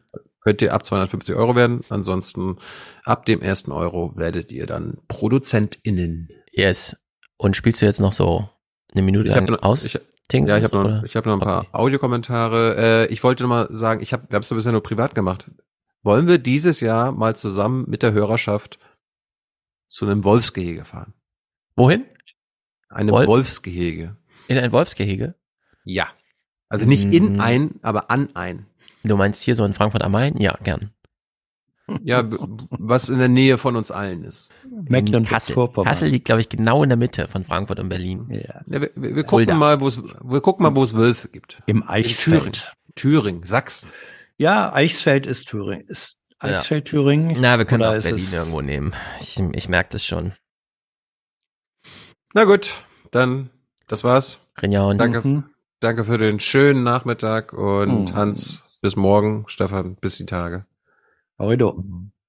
Könnt 0.41 0.61
ihr 0.61 0.73
ab 0.73 0.85
250 0.85 1.35
Euro 1.35 1.55
werden. 1.55 1.81
Ansonsten 1.89 2.57
ab 3.03 3.25
dem 3.25 3.41
ersten 3.41 3.71
Euro 3.71 4.13
werdet 4.15 4.51
ihr 4.51 4.65
dann 4.65 4.97
ProduzentInnen. 5.09 6.29
Yes. 6.51 6.95
Und 7.37 7.55
spielst 7.55 7.81
du 7.81 7.85
jetzt 7.85 7.99
noch 7.99 8.13
so 8.13 8.49
eine 8.93 9.01
Minute 9.03 9.29
lang 9.29 9.45
noch- 9.45 9.61
aus? 9.61 9.83
ich- 9.83 9.99
Dings 10.31 10.49
Ja, 10.49 10.57
ich 10.57 10.63
habe 10.65 10.77
noch, 10.77 11.03
ich 11.03 11.15
hab 11.15 11.25
noch 11.25 11.33
ein 11.33 11.39
paar 11.39 11.65
Audiokommentare. 11.71 13.05
Äh, 13.07 13.13
ich 13.13 13.23
wollte 13.23 13.43
noch 13.43 13.49
mal 13.49 13.67
sagen, 13.71 14.01
ich 14.01 14.11
hab, 14.11 14.29
wir 14.29 14.35
haben 14.35 14.43
es 14.43 14.49
bisher 14.49 14.73
nur 14.73 14.83
privat 14.83 15.15
gemacht. 15.15 15.49
Wollen 16.03 16.27
wir 16.27 16.37
dieses 16.37 16.81
Jahr 16.81 17.13
mal 17.13 17.35
zusammen 17.37 17.85
mit 17.87 18.03
der 18.03 18.11
Hörerschaft 18.11 18.77
zu 19.87 20.05
einem 20.05 20.23
Wolfsgehege 20.23 20.85
fahren? 20.85 21.13
Wohin? 21.75 22.05
Einem 22.89 23.11
Wolf? 23.13 23.27
Wolfsgehege. 23.27 24.15
In 24.47 24.57
ein 24.57 24.71
Wolfsgehege? 24.71 25.35
Ja. 25.85 26.07
Also 26.69 26.85
nicht 26.85 27.13
in 27.13 27.33
Mhm. 27.33 27.39
ein, 27.41 27.71
aber 27.81 28.11
an 28.11 28.35
ein. 28.35 28.65
Du 29.03 29.15
meinst 29.17 29.41
hier 29.41 29.55
so 29.55 29.63
in 29.63 29.73
Frankfurt 29.73 30.03
am 30.03 30.11
Main? 30.11 30.35
Ja, 30.37 30.57
gern. 30.63 30.91
Ja, 32.03 32.21
was 32.69 33.07
in 33.07 33.19
der 33.19 33.29
Nähe 33.29 33.57
von 33.57 33.77
uns 33.77 33.91
allen 33.91 34.25
ist. 34.25 34.49
Kassel. 35.25 35.55
Kassel 35.83 36.09
liegt, 36.09 36.25
glaube 36.25 36.41
ich, 36.41 36.49
genau 36.49 36.83
in 36.83 36.89
der 36.89 36.97
Mitte 36.97 37.29
von 37.29 37.45
Frankfurt 37.45 37.79
und 37.79 37.87
Berlin. 37.87 38.27
Ja. 38.29 38.61
Ja, 38.67 38.81
wir, 38.81 38.91
wir, 38.95 39.25
Fulda. 39.25 39.53
gucken 39.53 39.57
mal, 39.57 39.79
wo 39.79 39.87
es, 39.87 40.01
wir 40.03 40.41
gucken 40.41 40.63
mal, 40.63 40.75
wo 40.75 40.83
es 40.83 40.95
Wölfe 40.95 41.29
gibt. 41.29 41.61
Im 41.65 41.77
In 41.77 41.83
Eichsfeld. 41.83 42.41
Thüringen. 42.43 42.61
Thüringen, 42.95 43.43
Sachsen. 43.45 43.89
Ja, 44.37 44.73
Eichsfeld 44.73 45.25
ist 45.27 45.47
Thüringen. 45.47 45.85
Ist. 45.87 46.17
Eichsfeld 46.39 46.85
Thüringen? 46.85 47.35
Na, 47.39 47.57
wir 47.57 47.65
können 47.65 47.83
auch 47.83 48.01
Berlin 48.01 48.25
irgendwo 48.33 48.61
nehmen. 48.61 48.93
Ich, 49.19 49.39
ich 49.53 49.69
merke 49.69 49.89
das 49.91 50.05
schon. 50.05 50.33
Na 52.33 52.43
gut, 52.43 52.83
dann, 53.11 53.49
das 53.87 54.03
war's. 54.03 54.39
Rinjauen. 54.61 54.97
Danke, 54.97 55.27
Mhm. 55.27 55.43
danke 55.79 56.05
für 56.05 56.17
den 56.17 56.39
schönen 56.39 56.83
Nachmittag 56.83 57.53
und 57.53 58.11
Mhm. 58.11 58.15
Hans, 58.15 58.77
bis 58.81 58.95
morgen. 58.95 59.45
Stefan, 59.47 59.95
bis 59.95 60.17
die 60.17 60.25
Tage. 60.25 60.65
Horrido. 61.39 61.83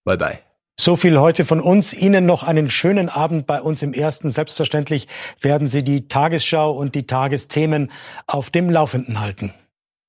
Bye 0.04 0.16
bye. 0.18 0.38
So 0.80 0.94
viel 0.94 1.18
heute 1.18 1.44
von 1.44 1.60
uns. 1.60 1.92
Ihnen 1.92 2.24
noch 2.24 2.44
einen 2.44 2.70
schönen 2.70 3.08
Abend 3.08 3.46
bei 3.46 3.60
uns 3.60 3.82
im 3.82 3.92
Ersten. 3.92 4.30
Selbstverständlich 4.30 5.08
werden 5.40 5.66
Sie 5.66 5.82
die 5.82 6.06
Tagesschau 6.06 6.70
und 6.72 6.94
die 6.94 7.06
Tagesthemen 7.06 7.90
auf 8.26 8.50
dem 8.50 8.70
Laufenden 8.70 9.18
halten. 9.18 9.52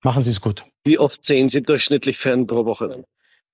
Machen 0.03 0.21
Sie 0.21 0.29
es 0.29 0.41
gut. 0.41 0.65
Wie 0.83 0.99
oft 0.99 1.25
sehen 1.25 1.49
Sie 1.49 1.63
durchschnittlich 1.63 2.17
fern 2.19 2.45
pro 2.45 2.65
Woche? 2.65 3.03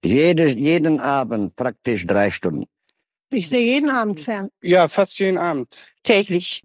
Jede, 0.05 0.47
jeden 0.47 0.99
Abend 0.99 1.55
praktisch 1.55 2.05
drei 2.05 2.29
Stunden. 2.29 2.65
Ich 3.31 3.49
sehe 3.49 3.65
jeden 3.65 3.89
Abend 3.89 4.21
fern. 4.21 4.49
Ja, 4.61 4.87
fast 4.87 5.17
jeden 5.17 5.37
Abend. 5.37 5.75
Täglich. 6.03 6.63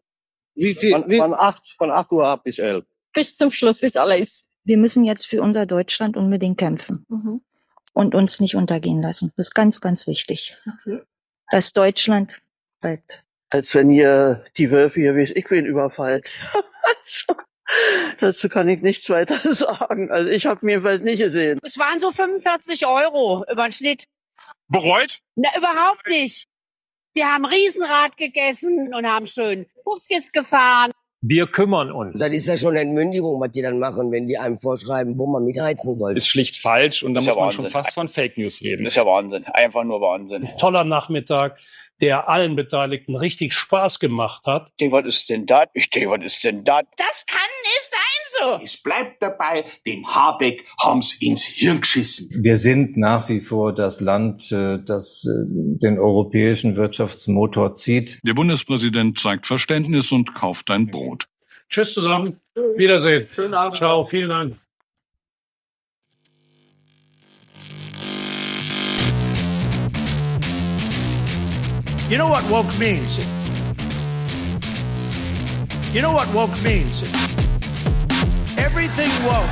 Wie 0.54 0.74
viel? 0.74 0.92
Von, 0.92 1.10
von, 1.10 1.34
8, 1.34 1.74
von 1.78 1.90
8 1.90 2.12
Uhr 2.12 2.26
ab 2.26 2.44
bis 2.44 2.58
11. 2.58 2.84
Bis 3.14 3.36
zum 3.36 3.50
Schluss, 3.50 3.80
bis 3.80 3.96
alles. 3.96 4.44
Wir 4.64 4.76
müssen 4.76 5.04
jetzt 5.04 5.26
für 5.26 5.40
unser 5.40 5.64
Deutschland 5.64 6.16
unbedingt 6.16 6.58
kämpfen. 6.58 7.06
Und 7.94 8.14
uns 8.14 8.40
nicht 8.40 8.56
untergehen 8.56 9.00
lassen. 9.00 9.32
Das 9.36 9.46
ist 9.46 9.54
ganz, 9.54 9.80
ganz 9.80 10.06
wichtig. 10.06 10.56
Dass 11.50 11.72
Deutschland 11.72 12.40
bleibt. 12.80 13.24
Als 13.48 13.74
wenn 13.74 13.90
ihr 13.90 14.44
die 14.56 14.70
Wölfe 14.70 15.00
hier, 15.00 15.16
wie 15.16 15.22
es 15.22 15.34
ich 15.34 15.46
bin, 15.46 15.66
überfallt. 15.66 16.30
Dazu 18.20 18.48
kann 18.48 18.68
ich 18.68 18.82
nichts 18.82 19.08
weiter 19.10 19.38
sagen. 19.54 20.10
Also 20.10 20.28
ich 20.28 20.46
habe 20.46 20.64
mir 20.64 20.72
jedenfalls 20.72 21.02
nicht 21.02 21.20
gesehen. 21.20 21.58
Es 21.62 21.78
waren 21.78 22.00
so 22.00 22.10
45 22.10 22.86
Euro 22.86 23.44
über 23.50 23.64
den 23.64 23.72
Schnitt. 23.72 24.04
Bereut? 24.68 25.20
Na, 25.36 25.48
überhaupt 25.56 26.06
nicht. 26.06 26.46
Wir 27.12 27.32
haben 27.32 27.44
Riesenrad 27.44 28.16
gegessen 28.16 28.94
und 28.94 29.06
haben 29.06 29.26
schön 29.26 29.66
Puffkis 29.82 30.30
gefahren. 30.30 30.92
Wir 31.22 31.46
kümmern 31.46 31.92
uns. 31.92 32.18
Das 32.18 32.30
ist 32.30 32.46
ja 32.46 32.56
schon 32.56 32.70
eine 32.70 32.80
Entmündigung, 32.80 33.38
was 33.40 33.50
die 33.50 33.60
dann 33.60 33.78
machen, 33.78 34.10
wenn 34.10 34.26
die 34.26 34.38
einem 34.38 34.58
vorschreiben, 34.58 35.18
wo 35.18 35.26
man 35.26 35.44
mitheizen 35.44 35.94
soll. 35.94 36.16
Ist 36.16 36.28
schlicht 36.28 36.56
falsch 36.56 37.02
und 37.02 37.12
da 37.12 37.20
muss 37.20 37.34
ja 37.34 37.38
man 37.38 37.50
schon 37.50 37.64
Wahnsinn. 37.64 37.72
fast 37.82 37.92
von 37.92 38.08
Fake 38.08 38.38
News 38.38 38.62
reden. 38.62 38.86
ist 38.86 38.96
ja 38.96 39.04
Wahnsinn. 39.04 39.44
Einfach 39.44 39.84
nur 39.84 40.00
Wahnsinn. 40.00 40.48
Toller 40.58 40.84
Nachmittag, 40.84 41.58
der 42.00 42.30
allen 42.30 42.56
Beteiligten 42.56 43.14
richtig 43.16 43.52
Spaß 43.52 44.00
gemacht 44.00 44.46
hat. 44.46 44.72
denke, 44.80 44.96
was 44.96 45.06
ist 45.06 45.28
denn 45.28 45.44
da? 45.44 45.64
Ich 45.74 45.90
denke, 45.90 46.10
was 46.10 46.24
ist 46.24 46.42
denn 46.42 46.64
da? 46.64 46.80
Das 46.96 47.26
kann 47.26 47.40
nicht 47.64 47.90
sein 47.90 48.58
so. 48.58 48.64
Es 48.64 48.76
bleibt 48.82 49.22
dabei, 49.22 49.64
dem 49.86 50.06
Habeck 50.06 50.64
haben's 50.78 51.14
ins 51.20 51.42
Hirn 51.42 51.80
geschissen. 51.80 52.28
Wir 52.42 52.56
sind 52.56 52.96
nach 52.96 53.28
wie 53.28 53.40
vor 53.40 53.74
das 53.74 54.00
Land, 54.00 54.50
äh, 54.52 54.78
das 54.82 55.26
äh, 55.26 55.44
den 55.82 55.98
europäischen 55.98 56.76
Wirtschaftsmotor 56.76 57.74
zieht. 57.74 58.18
Der 58.22 58.34
Bundespräsident 58.34 59.18
zeigt 59.18 59.46
Verständnis 59.46 60.12
und 60.12 60.34
kauft 60.34 60.70
ein 60.70 60.86
Brot. 60.86 61.09
Tschüss 61.70 61.94
zusammen. 61.94 62.40
Wiedersehen. 62.76 63.28
Schönen 63.28 63.54
Abend. 63.54 63.76
Ciao. 63.76 64.04
Vielen 64.04 64.28
Dank. 64.28 64.56
You 72.10 72.18
know 72.18 72.28
what 72.28 72.42
woke 72.50 72.76
means? 72.76 73.18
You 75.94 76.02
know 76.02 76.12
what 76.12 76.26
woke 76.34 76.60
means? 76.64 77.02
Everything 78.58 79.10
woke. 79.24 79.50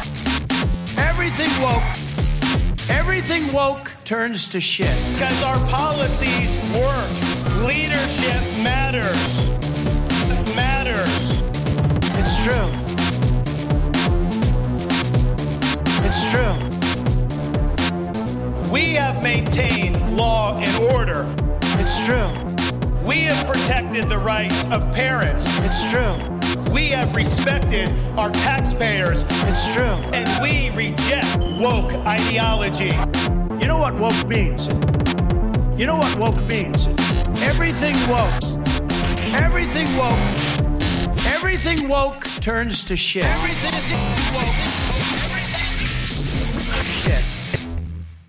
Everything 0.99 1.51
woke. 1.62 1.84
Everything 2.90 3.52
woke 3.52 3.92
turns 4.04 4.49
to 4.49 4.60
shit. 4.60 4.92
Because 5.12 5.40
our 5.44 5.58
policies 5.68 6.56
work. 6.74 7.65
Leadership 7.65 8.42
matters. 8.60 9.38
Matters. 10.56 11.38
It's 12.40 12.47
true. 12.47 12.71
It's 16.06 16.22
true. 16.31 16.54
We 18.71 18.94
have 18.94 19.21
maintained 19.24 20.17
law 20.17 20.56
and 20.56 20.92
order. 20.92 21.26
It's 21.81 21.99
true. 22.06 22.31
We 23.04 23.22
have 23.22 23.44
protected 23.44 24.08
the 24.08 24.19
rights 24.19 24.65
of 24.67 24.92
parents. 24.92 25.49
It's 25.62 25.90
true. 25.90 26.15
We 26.72 26.90
have 26.90 27.17
respected 27.17 27.90
our 28.17 28.31
taxpayers. 28.31 29.24
It's 29.28 29.74
true. 29.74 29.99
And 30.15 30.28
we 30.40 30.71
reject 30.76 31.38
woke 31.60 31.92
ideology. 32.06 32.92
You 33.60 33.67
know 33.67 33.78
what 33.78 33.94
woke 33.97 34.28
means? 34.28 34.69
You 35.76 35.87
know 35.87 35.97
what 35.97 36.17
woke 36.17 36.40
means? 36.47 36.87
Everything 37.42 37.97
woke. 38.08 38.33
Everything 39.35 39.88
woke. 39.97 40.67
Everything 41.40 41.87
woke 41.88 42.24
turns 42.40 42.83
to 42.83 42.97
shit. 42.97 43.24
Everything 43.24 43.71
woke. 44.35 44.54
Shit. 47.04 47.24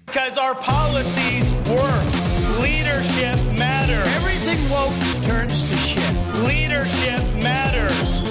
Because 0.06 0.38
our 0.38 0.53
policies 0.53 1.51
work. 1.67 2.59
Leadership 2.61 3.35
matters. 3.58 4.06
Everything 4.15 4.61
woke 4.69 4.93
turns 5.24 5.65
to 5.65 5.75
shit. 5.75 6.13
Leadership 6.45 7.24
matters. 7.42 8.22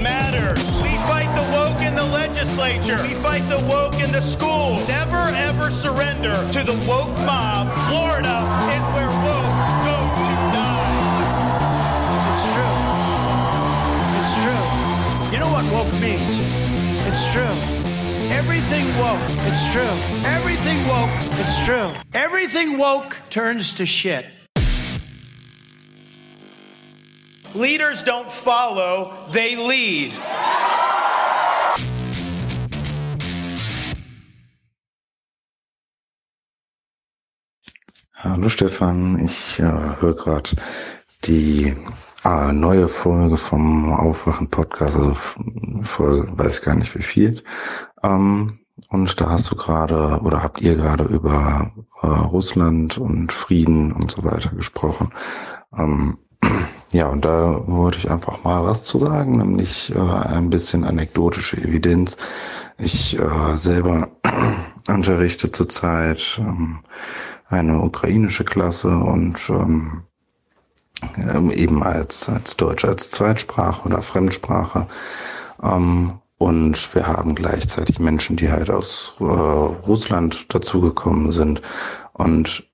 Matters. 0.00 0.80
We 0.80 0.96
fight 1.04 1.28
the 1.36 1.52
woke 1.52 1.82
in 1.82 1.94
the 1.94 2.06
legislature. 2.06 3.02
We 3.02 3.12
fight 3.12 3.46
the 3.50 3.60
woke 3.68 4.00
in 4.00 4.10
the 4.10 4.22
schools. 4.22 4.88
Never 4.88 5.28
ever 5.36 5.70
surrender 5.70 6.34
to 6.52 6.64
the 6.64 6.72
woke 6.88 7.14
mob. 7.26 7.68
Florida 7.90 8.48
is 8.72 8.84
where 8.94 9.13
what 15.70 15.84
woke 15.84 16.00
means? 16.00 16.38
It's 17.06 17.30
true. 17.32 17.54
Everything 18.30 18.86
woke. 18.98 19.20
It's 19.48 19.72
true. 19.72 19.94
Everything 20.24 20.78
woke. 20.88 21.10
It's 21.40 21.64
true. 21.64 21.90
Everything 22.12 22.78
woke 22.78 23.20
turns 23.30 23.74
to 23.74 23.86
shit. 23.86 24.26
Leaders 27.54 28.02
don't 28.02 28.32
follow, 28.32 29.14
they 29.30 29.54
lead. 29.54 30.12
Hallo 38.12 38.48
Stefan, 38.48 39.24
ich 39.24 39.60
äh, 39.60 39.62
höre 39.62 40.16
gerade 40.16 40.50
die 41.24 41.76
äh, 42.24 42.52
neue 42.52 42.88
Folge 42.88 43.36
vom 43.36 43.92
Aufwachen 43.92 44.48
Podcast, 44.48 44.96
also 44.96 45.14
Folge, 45.82 46.38
weiß 46.38 46.58
ich 46.58 46.64
gar 46.64 46.74
nicht 46.74 46.94
wie 46.94 47.02
viel. 47.02 47.42
Ähm, 48.02 48.60
und 48.88 49.20
da 49.20 49.30
hast 49.30 49.50
du 49.50 49.56
gerade 49.56 50.20
oder 50.22 50.42
habt 50.42 50.60
ihr 50.60 50.74
gerade 50.74 51.04
über 51.04 51.70
äh, 52.02 52.06
Russland 52.06 52.98
und 52.98 53.32
Frieden 53.32 53.92
und 53.92 54.10
so 54.10 54.24
weiter 54.24 54.50
gesprochen. 54.50 55.12
Ähm, 55.76 56.18
ja, 56.92 57.08
und 57.08 57.24
da 57.24 57.62
wollte 57.66 57.98
ich 57.98 58.10
einfach 58.10 58.42
mal 58.44 58.64
was 58.64 58.84
zu 58.84 58.98
sagen, 58.98 59.38
nämlich 59.38 59.94
äh, 59.94 59.98
ein 59.98 60.50
bisschen 60.50 60.84
anekdotische 60.84 61.56
Evidenz. 61.58 62.16
Ich 62.78 63.18
äh, 63.18 63.56
selber 63.56 64.08
unterrichte 64.88 65.50
zurzeit 65.52 66.38
ähm, 66.38 66.80
eine 67.46 67.80
ukrainische 67.80 68.44
Klasse 68.44 68.88
und 68.88 69.38
ähm, 69.50 70.04
ähm, 71.16 71.50
eben 71.50 71.82
als, 71.82 72.28
als 72.28 72.56
Deutsch 72.56 72.84
als 72.84 73.10
Zweitsprache 73.10 73.86
oder 73.86 74.02
Fremdsprache. 74.02 74.86
Ähm, 75.62 76.14
und 76.38 76.94
wir 76.94 77.06
haben 77.06 77.34
gleichzeitig 77.34 78.00
Menschen, 78.00 78.36
die 78.36 78.50
halt 78.50 78.70
aus 78.70 79.14
äh, 79.20 79.24
Russland 79.24 80.52
dazugekommen 80.52 81.30
sind. 81.32 81.62
Und 82.12 82.64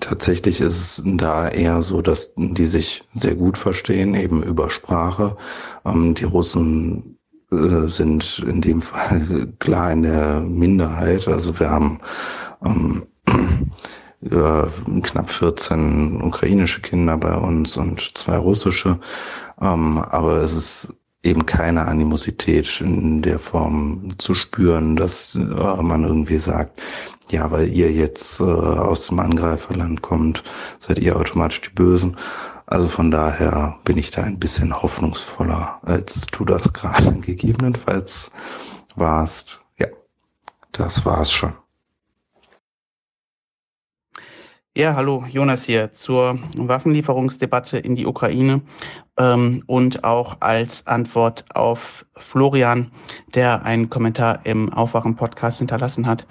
tatsächlich 0.00 0.60
ist 0.60 0.78
es 0.78 1.02
da 1.04 1.48
eher 1.48 1.82
so, 1.82 2.02
dass 2.02 2.32
die 2.36 2.66
sich 2.66 3.04
sehr 3.12 3.34
gut 3.34 3.58
verstehen, 3.58 4.14
eben 4.14 4.42
über 4.42 4.70
Sprache. 4.70 5.36
Ähm, 5.84 6.14
die 6.14 6.24
Russen 6.24 7.18
äh, 7.50 7.86
sind 7.86 8.44
in 8.46 8.60
dem 8.60 8.82
Fall 8.82 9.52
klar 9.58 9.92
in 9.92 10.02
der 10.02 10.40
Minderheit. 10.40 11.28
Also 11.28 11.58
wir 11.60 11.70
haben 11.70 12.00
ähm, 12.64 13.06
äh, 14.22 15.00
knapp 15.02 15.30
14 15.30 16.22
ukrainische 16.22 16.80
Kinder 16.80 17.16
bei 17.16 17.36
uns 17.36 17.76
und 17.76 18.16
zwei 18.16 18.36
russische. 18.36 18.98
Ähm, 19.60 19.98
aber 19.98 20.42
es 20.42 20.52
ist 20.52 20.94
eben 21.22 21.46
keine 21.46 21.86
Animosität 21.86 22.80
in 22.80 23.22
der 23.22 23.38
Form 23.38 24.14
zu 24.18 24.34
spüren, 24.34 24.96
dass 24.96 25.34
äh, 25.34 25.38
man 25.38 26.04
irgendwie 26.04 26.38
sagt, 26.38 26.80
ja, 27.30 27.50
weil 27.50 27.68
ihr 27.68 27.92
jetzt 27.92 28.40
äh, 28.40 28.44
aus 28.44 29.08
dem 29.08 29.18
Angreiferland 29.18 30.02
kommt, 30.02 30.42
seid 30.78 30.98
ihr 30.98 31.16
automatisch 31.16 31.60
die 31.62 31.74
Bösen. 31.74 32.16
Also 32.66 32.88
von 32.88 33.10
daher 33.10 33.78
bin 33.84 33.98
ich 33.98 34.10
da 34.10 34.22
ein 34.22 34.38
bisschen 34.38 34.82
hoffnungsvoller, 34.82 35.80
als 35.82 36.26
du 36.26 36.44
das 36.44 36.72
gerade 36.72 37.12
gegebenenfalls 37.14 38.30
warst. 38.94 39.60
Ja, 39.78 39.88
das 40.72 41.04
war's 41.04 41.32
schon. 41.32 41.52
Ja, 44.78 44.94
hallo, 44.94 45.24
Jonas 45.28 45.64
hier 45.64 45.92
zur 45.92 46.38
Waffenlieferungsdebatte 46.56 47.78
in 47.78 47.96
die 47.96 48.06
Ukraine 48.06 48.60
ähm, 49.16 49.64
und 49.66 50.04
auch 50.04 50.36
als 50.38 50.86
Antwort 50.86 51.46
auf 51.52 52.06
Florian, 52.14 52.92
der 53.34 53.64
einen 53.64 53.90
Kommentar 53.90 54.46
im 54.46 54.72
Aufwachen-Podcast 54.72 55.58
hinterlassen 55.58 56.06
hat. 56.06 56.28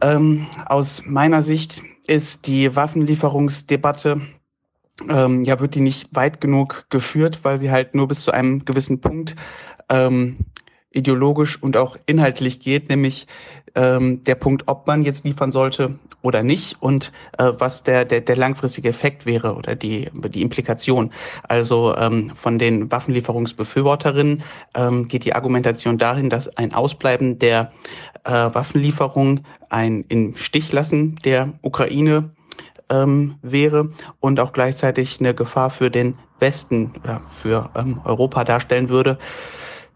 Ähm, 0.00 0.46
aus 0.66 1.02
meiner 1.06 1.42
Sicht 1.42 1.82
ist 2.06 2.46
die 2.46 2.76
Waffenlieferungsdebatte 2.76 4.20
ähm, 5.08 5.42
ja 5.42 5.58
wird 5.58 5.74
die 5.74 5.80
nicht 5.80 6.14
weit 6.14 6.40
genug 6.40 6.86
geführt, 6.88 7.40
weil 7.42 7.58
sie 7.58 7.72
halt 7.72 7.96
nur 7.96 8.06
bis 8.06 8.22
zu 8.22 8.30
einem 8.30 8.64
gewissen 8.64 9.00
Punkt 9.00 9.34
ähm, 9.88 10.36
ideologisch 10.92 11.60
und 11.60 11.76
auch 11.76 11.96
inhaltlich 12.06 12.60
geht, 12.60 12.90
nämlich 12.90 13.26
ähm, 13.74 14.22
der 14.22 14.36
Punkt, 14.36 14.62
ob 14.66 14.86
man 14.86 15.02
jetzt 15.02 15.24
liefern 15.24 15.50
sollte 15.50 15.98
oder 16.26 16.42
nicht 16.42 16.76
und 16.80 17.12
äh, 17.38 17.52
was 17.58 17.84
der, 17.84 18.04
der, 18.04 18.20
der 18.20 18.36
langfristige 18.36 18.88
Effekt 18.88 19.26
wäre 19.26 19.54
oder 19.54 19.76
die, 19.76 20.10
die 20.12 20.42
Implikation. 20.42 21.12
Also 21.44 21.96
ähm, 21.96 22.32
von 22.34 22.58
den 22.58 22.90
Waffenlieferungsbefürworterinnen 22.90 24.42
ähm, 24.74 25.08
geht 25.08 25.24
die 25.24 25.34
Argumentation 25.34 25.98
dahin, 25.98 26.28
dass 26.28 26.48
ein 26.56 26.74
Ausbleiben 26.74 27.38
der 27.38 27.72
äh, 28.24 28.32
Waffenlieferung 28.32 29.40
ein 29.70 30.04
im 30.08 30.36
Stich 30.36 30.72
lassen 30.72 31.16
der 31.24 31.52
Ukraine 31.62 32.30
ähm, 32.90 33.36
wäre 33.42 33.90
und 34.20 34.40
auch 34.40 34.52
gleichzeitig 34.52 35.20
eine 35.20 35.34
Gefahr 35.34 35.70
für 35.70 35.90
den 35.90 36.18
Westen 36.40 36.92
oder 37.02 37.22
für 37.28 37.70
ähm, 37.76 38.00
Europa 38.04 38.44
darstellen 38.44 38.88
würde 38.88 39.18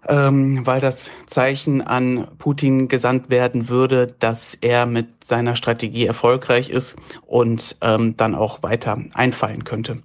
ähm, 0.09 0.67
weil 0.67 0.81
das 0.81 1.11
Zeichen 1.27 1.83
an 1.83 2.29
Putin 2.39 2.89
gesandt 2.89 3.31
werden 3.31 3.69
würde, 3.69 4.15
dass 4.19 4.55
er 4.55 4.87
mit 4.87 5.25
seiner 5.25 5.57
Strategie 5.57 6.07
erfolgreich 6.07 6.71
ist 6.71 6.97
und 7.27 7.77
ähm, 7.83 8.17
dann 8.17 8.35
auch 8.35 8.63
weiter 8.63 8.99
einfallen 9.15 9.65
könnte. 9.65 10.03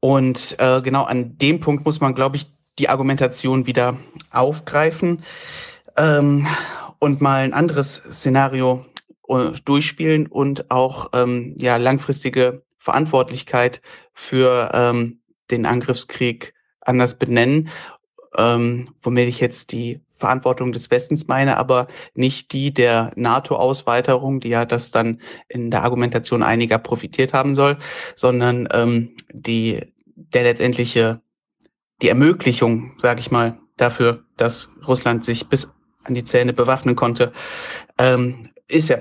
Und 0.00 0.56
äh, 0.58 0.80
genau 0.80 1.04
an 1.04 1.36
dem 1.38 1.60
Punkt 1.60 1.84
muss 1.84 2.00
man, 2.00 2.14
glaube 2.14 2.36
ich, 2.36 2.46
die 2.78 2.88
Argumentation 2.88 3.66
wieder 3.66 3.96
aufgreifen 4.30 5.24
ähm, 5.96 6.46
und 7.00 7.20
mal 7.20 7.42
ein 7.42 7.52
anderes 7.52 8.02
Szenario 8.10 8.84
äh, 9.28 9.50
durchspielen 9.64 10.26
und 10.28 10.70
auch 10.70 11.10
ähm, 11.12 11.54
ja 11.58 11.76
langfristige 11.76 12.62
Verantwortlichkeit 12.78 13.82
für 14.14 14.70
ähm, 14.72 15.20
den 15.50 15.66
Angriffskrieg 15.66 16.54
anders 16.80 17.18
benennen 17.18 17.68
ähm, 18.36 18.90
womit 19.00 19.28
ich 19.28 19.40
jetzt 19.40 19.72
die 19.72 20.00
Verantwortung 20.08 20.72
des 20.72 20.90
Westens 20.90 21.28
meine, 21.28 21.56
aber 21.56 21.86
nicht 22.14 22.52
die 22.52 22.72
der 22.74 23.12
NATO-Ausweiterung, 23.16 24.40
die 24.40 24.48
ja 24.48 24.64
das 24.64 24.90
dann 24.90 25.20
in 25.48 25.70
der 25.70 25.84
Argumentation 25.84 26.42
einiger 26.42 26.78
profitiert 26.78 27.32
haben 27.32 27.54
soll, 27.54 27.78
sondern 28.16 28.68
ähm, 28.72 29.16
die 29.32 29.80
der 30.16 30.42
letztendliche 30.42 31.20
die 32.02 32.08
Ermöglichung, 32.08 32.92
sage 32.98 33.20
ich 33.20 33.30
mal, 33.30 33.58
dafür, 33.76 34.24
dass 34.36 34.68
Russland 34.86 35.24
sich 35.24 35.48
bis 35.48 35.68
an 36.04 36.14
die 36.14 36.24
Zähne 36.24 36.52
bewaffnen 36.52 36.96
konnte, 36.96 37.32
ähm, 37.98 38.50
ist 38.66 38.88
ja 38.88 38.98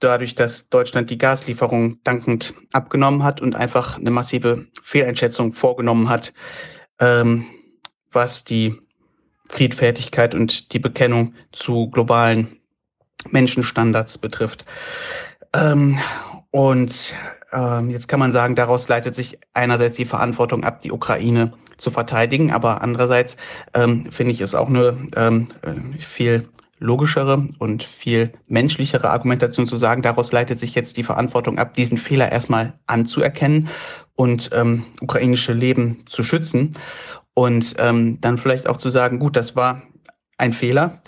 dadurch, 0.00 0.34
dass 0.34 0.68
Deutschland 0.68 1.10
die 1.10 1.18
Gaslieferung 1.18 2.02
dankend 2.04 2.54
abgenommen 2.72 3.24
hat 3.24 3.40
und 3.40 3.56
einfach 3.56 3.98
eine 3.98 4.10
massive 4.10 4.66
Fehleinschätzung 4.82 5.52
vorgenommen 5.52 6.08
hat. 6.08 6.32
Ähm, 7.00 7.46
was 8.12 8.44
die 8.44 8.76
Friedfertigkeit 9.48 10.34
und 10.34 10.72
die 10.72 10.78
Bekennung 10.78 11.34
zu 11.52 11.88
globalen 11.90 12.58
Menschenstandards 13.30 14.18
betrifft. 14.18 14.64
Ähm, 15.54 15.98
und 16.50 17.14
ähm, 17.52 17.90
jetzt 17.90 18.08
kann 18.08 18.20
man 18.20 18.32
sagen, 18.32 18.54
daraus 18.54 18.88
leitet 18.88 19.14
sich 19.14 19.38
einerseits 19.54 19.96
die 19.96 20.04
Verantwortung 20.04 20.64
ab, 20.64 20.80
die 20.80 20.92
Ukraine 20.92 21.52
zu 21.78 21.90
verteidigen, 21.90 22.52
aber 22.52 22.82
andererseits 22.82 23.36
ähm, 23.74 24.10
finde 24.10 24.32
ich 24.32 24.40
es 24.40 24.54
auch 24.54 24.68
eine 24.68 25.08
ähm, 25.16 25.48
viel 25.98 26.48
logischere 26.80 27.48
und 27.58 27.82
viel 27.82 28.32
menschlichere 28.46 29.10
Argumentation 29.10 29.66
zu 29.66 29.76
sagen, 29.76 30.02
daraus 30.02 30.32
leitet 30.32 30.58
sich 30.58 30.74
jetzt 30.74 30.96
die 30.96 31.02
Verantwortung 31.02 31.58
ab, 31.58 31.74
diesen 31.74 31.98
Fehler 31.98 32.30
erstmal 32.30 32.74
anzuerkennen 32.86 33.68
und 34.14 34.50
ähm, 34.52 34.84
ukrainische 35.00 35.52
Leben 35.52 36.04
zu 36.08 36.22
schützen 36.22 36.74
und 37.38 37.76
ähm, 37.78 38.20
dann 38.20 38.36
vielleicht 38.36 38.68
auch 38.68 38.78
zu 38.78 38.90
sagen, 38.90 39.20
gut, 39.20 39.36
das 39.36 39.54
war 39.54 39.82
ein 40.38 40.52
Fehler. 40.52 41.02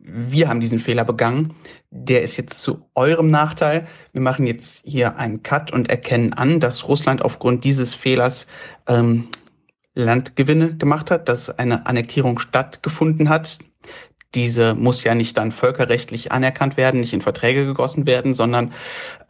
Wir 0.00 0.48
haben 0.48 0.58
diesen 0.58 0.80
Fehler 0.80 1.04
begangen. 1.04 1.54
Der 1.92 2.22
ist 2.22 2.36
jetzt 2.36 2.60
zu 2.60 2.90
eurem 2.96 3.30
Nachteil. 3.30 3.86
Wir 4.12 4.20
machen 4.20 4.48
jetzt 4.48 4.82
hier 4.84 5.16
einen 5.16 5.44
Cut 5.44 5.70
und 5.70 5.90
erkennen 5.90 6.32
an, 6.32 6.58
dass 6.58 6.88
Russland 6.88 7.22
aufgrund 7.22 7.62
dieses 7.62 7.94
Fehlers 7.94 8.48
ähm, 8.88 9.28
Landgewinne 9.94 10.76
gemacht 10.76 11.08
hat, 11.12 11.28
dass 11.28 11.56
eine 11.56 11.86
Annektierung 11.86 12.40
stattgefunden 12.40 13.28
hat, 13.28 13.60
diese 14.34 14.74
muss 14.74 15.04
ja 15.04 15.14
nicht 15.14 15.36
dann 15.38 15.52
völkerrechtlich 15.52 16.32
anerkannt 16.32 16.76
werden, 16.76 17.00
nicht 17.00 17.14
in 17.14 17.20
Verträge 17.20 17.64
gegossen 17.64 18.06
werden, 18.06 18.34
sondern 18.34 18.72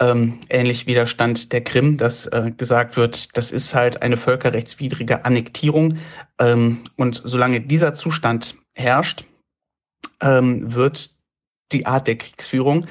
ähm, 0.00 0.40
ähnlich 0.48 0.86
wie 0.86 0.94
der 0.94 1.06
Stand 1.06 1.52
der 1.52 1.62
Krim, 1.62 1.97
dass 1.97 2.26
äh, 2.26 2.50
gesagt 2.56 2.97
wird, 2.97 3.36
das 3.36 3.52
ist 3.52 3.74
halt 3.74 4.02
eine 4.02 4.16
völkerrechtswidrige 4.16 5.24
Annektierung. 5.24 5.98
Ähm, 6.40 6.82
und 6.97 7.22
solange 7.24 7.60
dieser 7.60 7.94
Zustand 7.94 8.56
herrscht, 8.74 9.24
ähm, 10.20 10.74
wird 10.74 11.10
die 11.70 11.86
Art 11.86 12.06
der 12.08 12.16
Kriegsführung 12.16 12.86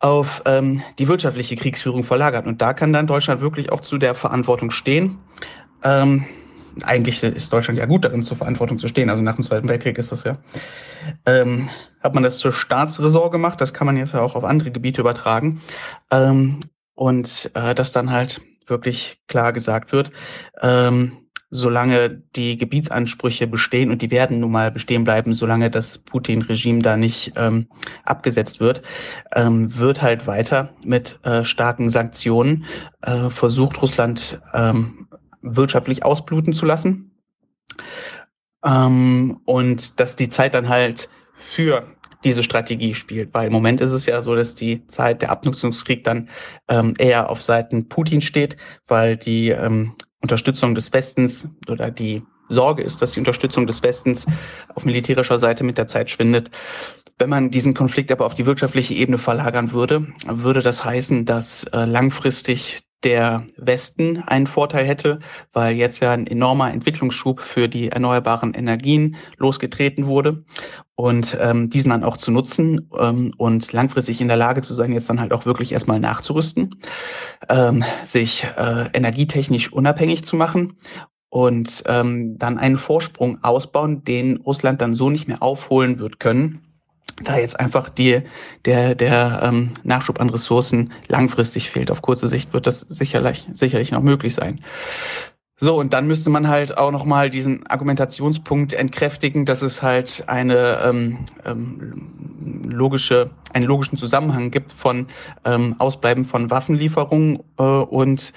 auf 0.00 0.42
ähm, 0.46 0.82
die 0.98 1.08
wirtschaftliche 1.08 1.56
Kriegsführung 1.56 2.02
verlagert. 2.02 2.46
Und 2.46 2.62
da 2.62 2.72
kann 2.72 2.92
dann 2.92 3.06
Deutschland 3.06 3.40
wirklich 3.40 3.70
auch 3.70 3.82
zu 3.82 3.98
der 3.98 4.14
Verantwortung 4.14 4.70
stehen. 4.70 5.18
Ähm, 5.84 6.24
eigentlich 6.82 7.22
ist 7.22 7.52
Deutschland 7.52 7.78
ja 7.78 7.86
gut 7.86 8.04
darin, 8.04 8.22
zur 8.22 8.36
Verantwortung 8.36 8.78
zu 8.78 8.88
stehen. 8.88 9.10
Also 9.10 9.22
nach 9.22 9.36
dem 9.36 9.44
Zweiten 9.44 9.68
Weltkrieg 9.68 9.98
ist 9.98 10.12
das 10.12 10.24
ja. 10.24 10.38
Ähm, 11.26 11.68
hat 12.00 12.14
man 12.14 12.22
das 12.22 12.38
zur 12.38 12.52
Staatsräson 12.52 13.30
gemacht. 13.30 13.60
Das 13.60 13.74
kann 13.74 13.86
man 13.86 13.96
jetzt 13.96 14.14
ja 14.14 14.20
auch 14.20 14.34
auf 14.34 14.44
andere 14.44 14.70
Gebiete 14.70 15.00
übertragen. 15.00 15.60
Ähm, 16.10 16.60
und 16.94 17.50
äh, 17.54 17.74
dass 17.74 17.92
dann 17.92 18.10
halt 18.10 18.40
wirklich 18.66 19.20
klar 19.26 19.52
gesagt 19.52 19.92
wird, 19.92 20.12
ähm, 20.60 21.20
solange 21.50 22.10
die 22.36 22.56
Gebietsansprüche 22.56 23.48
bestehen 23.48 23.90
und 23.90 24.02
die 24.02 24.10
werden 24.10 24.38
nun 24.38 24.52
mal 24.52 24.70
bestehen 24.70 25.02
bleiben, 25.02 25.34
solange 25.34 25.70
das 25.70 25.98
Putin-Regime 25.98 26.80
da 26.80 26.96
nicht 26.96 27.32
ähm, 27.36 27.66
abgesetzt 28.04 28.60
wird, 28.60 28.82
ähm, 29.34 29.76
wird 29.76 30.00
halt 30.00 30.26
weiter 30.28 30.70
mit 30.84 31.18
äh, 31.24 31.44
starken 31.44 31.90
Sanktionen 31.90 32.64
äh, 33.02 33.30
versucht, 33.30 33.82
Russland 33.82 34.40
ähm, 34.54 35.08
wirtschaftlich 35.42 36.04
ausbluten 36.04 36.52
zu 36.52 36.66
lassen. 36.66 37.10
Ähm, 38.64 39.40
und 39.44 40.00
dass 40.00 40.16
die 40.16 40.28
Zeit 40.28 40.54
dann 40.54 40.68
halt 40.68 41.08
für 41.32 41.86
diese 42.24 42.42
Strategie 42.42 42.94
spielt. 42.94 43.32
Weil 43.32 43.46
im 43.46 43.52
Moment 43.52 43.80
ist 43.80 43.92
es 43.92 44.06
ja 44.06 44.22
so, 44.22 44.34
dass 44.34 44.54
die 44.54 44.86
Zeit 44.86 45.22
der 45.22 45.30
Abnutzungskrieg 45.30 46.04
dann 46.04 46.28
ähm, 46.68 46.94
eher 46.98 47.30
auf 47.30 47.42
Seiten 47.42 47.88
Putin 47.88 48.20
steht, 48.20 48.56
weil 48.86 49.16
die 49.16 49.48
ähm, 49.48 49.94
Unterstützung 50.20 50.74
des 50.74 50.92
Westens 50.92 51.48
oder 51.68 51.90
die 51.90 52.22
Sorge 52.50 52.82
ist, 52.82 53.00
dass 53.00 53.12
die 53.12 53.20
Unterstützung 53.20 53.66
des 53.66 53.82
Westens 53.82 54.26
auf 54.74 54.84
militärischer 54.84 55.38
Seite 55.38 55.64
mit 55.64 55.78
der 55.78 55.86
Zeit 55.86 56.10
schwindet. 56.10 56.50
Wenn 57.18 57.30
man 57.30 57.50
diesen 57.50 57.74
Konflikt 57.74 58.10
aber 58.10 58.26
auf 58.26 58.34
die 58.34 58.46
wirtschaftliche 58.46 58.94
Ebene 58.94 59.18
verlagern 59.18 59.72
würde, 59.72 60.08
würde 60.26 60.60
das 60.60 60.84
heißen, 60.84 61.24
dass 61.26 61.64
äh, 61.64 61.84
langfristig 61.84 62.80
der 63.04 63.46
Westen 63.56 64.18
einen 64.18 64.46
Vorteil 64.46 64.86
hätte, 64.86 65.20
weil 65.52 65.74
jetzt 65.76 66.00
ja 66.00 66.12
ein 66.12 66.26
enormer 66.26 66.72
Entwicklungsschub 66.72 67.40
für 67.40 67.68
die 67.68 67.88
erneuerbaren 67.88 68.54
Energien 68.54 69.16
losgetreten 69.38 70.06
wurde 70.06 70.44
und 70.96 71.36
ähm, 71.40 71.70
diesen 71.70 71.90
dann 71.90 72.04
auch 72.04 72.18
zu 72.18 72.30
nutzen 72.30 72.90
ähm, 72.98 73.32
und 73.38 73.72
langfristig 73.72 74.20
in 74.20 74.28
der 74.28 74.36
Lage 74.36 74.62
zu 74.62 74.74
sein, 74.74 74.92
jetzt 74.92 75.08
dann 75.08 75.20
halt 75.20 75.32
auch 75.32 75.46
wirklich 75.46 75.72
erstmal 75.72 76.00
nachzurüsten, 76.00 76.76
ähm, 77.48 77.84
sich 78.04 78.44
äh, 78.56 78.88
energietechnisch 78.92 79.72
unabhängig 79.72 80.24
zu 80.24 80.36
machen 80.36 80.78
und 81.30 81.84
ähm, 81.86 82.36
dann 82.38 82.58
einen 82.58 82.76
Vorsprung 82.76 83.42
ausbauen, 83.42 84.04
den 84.04 84.38
Russland 84.38 84.82
dann 84.82 84.94
so 84.94 85.10
nicht 85.10 85.28
mehr 85.28 85.42
aufholen 85.42 85.98
wird 85.98 86.20
können 86.20 86.69
da 87.22 87.38
jetzt 87.38 87.58
einfach 87.58 87.88
die, 87.88 88.22
der, 88.64 88.94
der 88.94 89.40
ähm, 89.42 89.72
Nachschub 89.82 90.20
an 90.20 90.30
Ressourcen 90.30 90.92
langfristig 91.08 91.70
fehlt. 91.70 91.90
Auf 91.90 92.02
kurze 92.02 92.28
Sicht 92.28 92.52
wird 92.52 92.66
das 92.66 92.80
sicherlich, 92.80 93.46
sicherlich 93.52 93.90
noch 93.90 94.02
möglich 94.02 94.34
sein. 94.34 94.60
So, 95.62 95.78
und 95.78 95.92
dann 95.92 96.06
müsste 96.06 96.30
man 96.30 96.48
halt 96.48 96.78
auch 96.78 96.90
nochmal 96.90 97.28
diesen 97.28 97.66
Argumentationspunkt 97.66 98.72
entkräftigen, 98.72 99.44
dass 99.44 99.60
es 99.60 99.82
halt 99.82 100.24
eine 100.26 100.78
ähm, 100.82 101.18
ähm, 101.44 102.64
logische, 102.64 103.30
einen 103.52 103.66
logischen 103.66 103.98
Zusammenhang 103.98 104.50
gibt 104.50 104.72
von 104.72 105.06
ähm, 105.44 105.76
Ausbleiben 105.78 106.24
von 106.24 106.48
Waffenlieferungen 106.48 107.40
äh, 107.58 107.62
und 107.62 108.32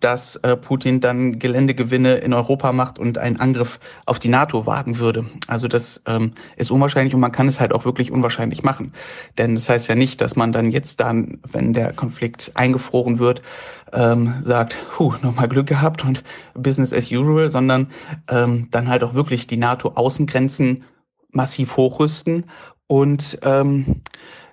dass 0.00 0.36
äh, 0.36 0.56
Putin 0.56 1.00
dann 1.00 1.38
Geländegewinne 1.38 2.16
in 2.16 2.32
Europa 2.32 2.72
macht 2.72 2.98
und 2.98 3.18
einen 3.18 3.38
Angriff 3.38 3.78
auf 4.04 4.18
die 4.18 4.28
NATO 4.28 4.66
wagen 4.66 4.98
würde. 4.98 5.26
Also 5.46 5.68
das 5.68 6.02
ähm, 6.06 6.32
ist 6.56 6.70
unwahrscheinlich 6.70 7.14
und 7.14 7.20
man 7.20 7.32
kann 7.32 7.46
es 7.46 7.60
halt 7.60 7.72
auch 7.72 7.84
wirklich 7.84 8.10
unwahrscheinlich 8.10 8.62
machen. 8.62 8.92
Denn 9.38 9.54
das 9.54 9.68
heißt 9.68 9.88
ja 9.88 9.94
nicht, 9.94 10.20
dass 10.20 10.34
man 10.34 10.52
dann 10.52 10.72
jetzt 10.72 11.00
dann, 11.00 11.40
wenn 11.50 11.72
der 11.72 11.92
Konflikt 11.92 12.52
eingefroren 12.54 13.18
wird, 13.18 13.42
ähm, 13.92 14.42
sagt, 14.42 14.84
huh, 14.98 15.14
nochmal 15.22 15.48
Glück 15.48 15.66
gehabt 15.66 16.04
und 16.04 16.24
Business 16.54 16.92
as 16.92 17.12
usual, 17.12 17.48
sondern 17.48 17.88
ähm, 18.28 18.68
dann 18.70 18.88
halt 18.88 19.04
auch 19.04 19.14
wirklich 19.14 19.46
die 19.46 19.56
NATO-Außengrenzen 19.56 20.84
massiv 21.30 21.76
hochrüsten 21.76 22.46
und 22.86 23.38
ähm, 23.42 24.02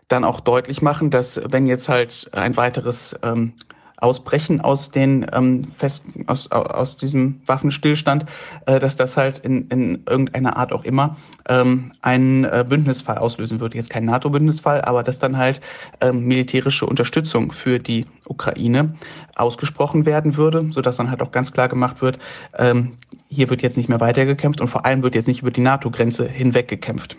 dann 0.07 0.23
auch 0.23 0.39
deutlich 0.39 0.81
machen, 0.81 1.09
dass 1.09 1.41
wenn 1.43 1.67
jetzt 1.67 1.89
halt 1.89 2.29
ein 2.33 2.57
weiteres 2.57 3.17
ähm, 3.23 3.53
ausbrechen 4.01 4.61
aus 4.61 4.91
den 4.91 5.25
ähm, 5.33 5.63
fest 5.65 6.03
aus, 6.27 6.51
aus 6.51 6.97
diesem 6.97 7.41
Waffenstillstand, 7.45 8.25
äh, 8.65 8.79
dass 8.79 8.95
das 8.95 9.17
halt 9.17 9.39
in, 9.39 9.67
in 9.67 10.03
irgendeiner 10.07 10.57
Art 10.57 10.71
auch 10.71 10.83
immer 10.83 11.17
ähm, 11.47 11.91
einen 12.01 12.45
äh, 12.45 12.65
Bündnisfall 12.67 13.17
auslösen 13.17 13.59
würde. 13.59 13.77
Jetzt 13.77 13.89
kein 13.89 14.05
NATO-Bündnisfall, 14.05 14.81
aber 14.81 15.03
dass 15.03 15.19
dann 15.19 15.37
halt 15.37 15.61
ähm, 16.01 16.25
militärische 16.25 16.85
Unterstützung 16.85 17.51
für 17.51 17.79
die 17.79 18.05
Ukraine 18.25 18.95
ausgesprochen 19.35 20.05
werden 20.05 20.37
würde, 20.37 20.67
sodass 20.71 20.97
dann 20.97 21.09
halt 21.09 21.21
auch 21.21 21.31
ganz 21.31 21.51
klar 21.51 21.67
gemacht 21.67 22.01
wird, 22.01 22.19
ähm, 22.57 22.97
hier 23.27 23.49
wird 23.49 23.61
jetzt 23.61 23.77
nicht 23.77 23.89
mehr 23.89 23.99
weitergekämpft 23.99 24.61
und 24.61 24.67
vor 24.67 24.85
allem 24.85 25.03
wird 25.03 25.15
jetzt 25.15 25.27
nicht 25.27 25.41
über 25.41 25.51
die 25.51 25.61
NATO-Grenze 25.61 26.27
hinweg 26.27 26.67
gekämpft. 26.67 27.17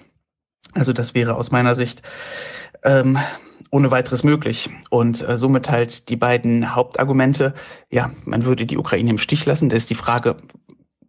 Also 0.74 0.92
das 0.92 1.14
wäre 1.14 1.34
aus 1.34 1.50
meiner 1.50 1.74
Sicht 1.74 2.02
ähm, 2.84 3.18
ohne 3.70 3.90
weiteres 3.90 4.24
möglich. 4.24 4.70
Und 4.90 5.26
äh, 5.26 5.38
somit 5.38 5.70
halt 5.70 6.08
die 6.08 6.16
beiden 6.16 6.74
Hauptargumente, 6.74 7.54
ja, 7.90 8.10
man 8.24 8.44
würde 8.44 8.66
die 8.66 8.78
Ukraine 8.78 9.10
im 9.10 9.18
Stich 9.18 9.46
lassen. 9.46 9.68
Da 9.68 9.76
ist 9.76 9.90
die 9.90 9.94
Frage, 9.94 10.36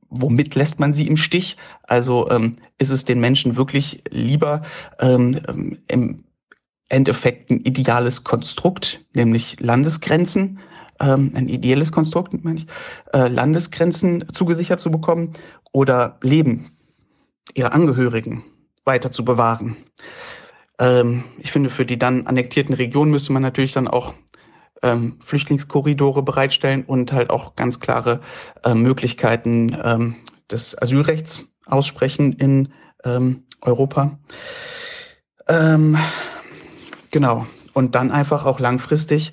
womit 0.09 0.55
lässt 0.55 0.79
man 0.79 0.93
sie 0.93 1.07
im 1.07 1.15
Stich? 1.15 1.57
Also 1.83 2.29
ähm, 2.29 2.57
ist 2.77 2.91
es 2.91 3.05
den 3.05 3.19
Menschen 3.19 3.55
wirklich 3.55 4.03
lieber 4.09 4.61
ähm, 4.99 5.39
ähm 5.47 5.77
im 5.87 6.23
Endeffekt 6.89 7.49
ein 7.49 7.61
ideales 7.61 8.25
Konstrukt, 8.25 9.05
nämlich 9.13 9.61
Landesgrenzen, 9.61 10.59
ähm, 10.99 11.31
ein 11.35 11.47
ideelles 11.47 11.93
Konstrukt, 11.93 12.33
meine 12.43 12.59
ich, 12.59 12.67
äh, 13.13 13.29
Landesgrenzen 13.29 14.25
zugesichert 14.33 14.81
zu 14.81 14.91
bekommen 14.91 15.31
oder 15.71 16.19
Leben 16.21 16.71
ihrer 17.53 17.71
Angehörigen 17.71 18.43
weiter 18.83 19.11
zu 19.11 19.23
bewahren? 19.23 19.77
Ähm, 20.81 21.23
ich 21.37 21.51
finde, 21.51 21.69
für 21.69 21.85
die 21.85 21.99
dann 21.99 22.25
annektierten 22.27 22.73
Regionen 22.73 23.11
müsste 23.11 23.31
man 23.31 23.43
natürlich 23.43 23.71
dann 23.71 23.87
auch 23.87 24.13
ähm, 24.81 25.17
Flüchtlingskorridore 25.23 26.23
bereitstellen 26.23 26.83
und 26.83 27.13
halt 27.13 27.29
auch 27.29 27.55
ganz 27.55 27.79
klare 27.79 28.19
äh, 28.63 28.73
Möglichkeiten 28.73 29.77
ähm, 29.81 30.15
des 30.49 30.75
Asylrechts 30.81 31.45
aussprechen 31.67 32.33
in 32.33 32.73
ähm, 33.05 33.43
Europa. 33.61 34.17
Ähm, 35.47 35.97
genau. 37.11 37.45
Und 37.73 37.95
dann 37.95 38.11
einfach 38.11 38.45
auch 38.45 38.59
langfristig 38.59 39.31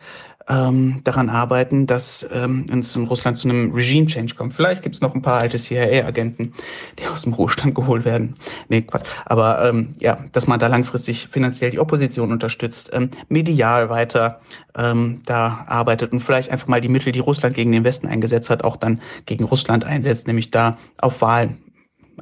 ähm, 0.48 1.00
daran 1.04 1.28
arbeiten, 1.28 1.86
dass 1.86 2.26
ähm, 2.32 2.66
es 2.80 2.96
in 2.96 3.04
Russland 3.04 3.36
zu 3.36 3.48
einem 3.48 3.72
Regime-Change 3.72 4.34
kommt. 4.34 4.54
Vielleicht 4.54 4.82
gibt 4.82 4.94
es 4.94 5.00
noch 5.00 5.14
ein 5.14 5.22
paar 5.22 5.40
alte 5.40 5.58
CIA-Agenten, 5.58 6.54
die 6.98 7.06
aus 7.06 7.22
dem 7.22 7.34
Ruhestand 7.34 7.74
geholt 7.74 8.04
werden. 8.04 8.34
Nee, 8.68 8.82
Quatsch. 8.82 9.08
Aber 9.26 9.64
ähm, 9.64 9.94
ja, 9.98 10.18
dass 10.32 10.46
man 10.46 10.58
da 10.58 10.66
langfristig 10.66 11.28
finanziell 11.28 11.70
die 11.70 11.78
Opposition 11.78 12.32
unterstützt, 12.32 12.90
ähm, 12.92 13.10
medial 13.28 13.90
weiter 13.90 14.40
ähm, 14.76 15.20
da 15.26 15.64
arbeitet 15.66 16.12
und 16.12 16.20
vielleicht 16.20 16.50
einfach 16.50 16.68
mal 16.68 16.80
die 16.80 16.88
Mittel, 16.88 17.12
die 17.12 17.20
Russland 17.20 17.54
gegen 17.54 17.72
den 17.72 17.84
Westen 17.84 18.06
eingesetzt 18.06 18.50
hat, 18.50 18.64
auch 18.64 18.76
dann 18.76 19.00
gegen 19.26 19.44
Russland 19.44 19.84
einsetzt, 19.84 20.26
nämlich 20.26 20.50
da 20.50 20.78
auf 20.98 21.20
Wahlen 21.20 21.58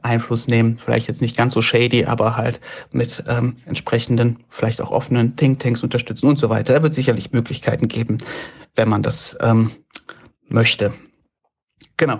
Einfluss 0.02 0.48
nehmen. 0.48 0.78
Vielleicht 0.78 1.08
jetzt 1.08 1.20
nicht 1.20 1.36
ganz 1.36 1.52
so 1.52 1.62
shady, 1.62 2.04
aber 2.04 2.36
halt 2.36 2.60
mit 2.92 3.24
ähm, 3.28 3.56
entsprechenden, 3.66 4.44
vielleicht 4.48 4.80
auch 4.80 4.90
offenen 4.90 5.36
Thinktanks 5.36 5.82
unterstützen 5.82 6.26
und 6.26 6.38
so 6.38 6.48
weiter. 6.48 6.74
Da 6.74 6.82
wird 6.82 6.94
sicherlich 6.94 7.32
Möglichkeiten 7.32 7.88
geben, 7.88 8.18
wenn 8.74 8.88
man 8.88 9.02
das 9.02 9.36
ähm, 9.40 9.72
möchte. 10.48 10.92
Genau. 11.96 12.18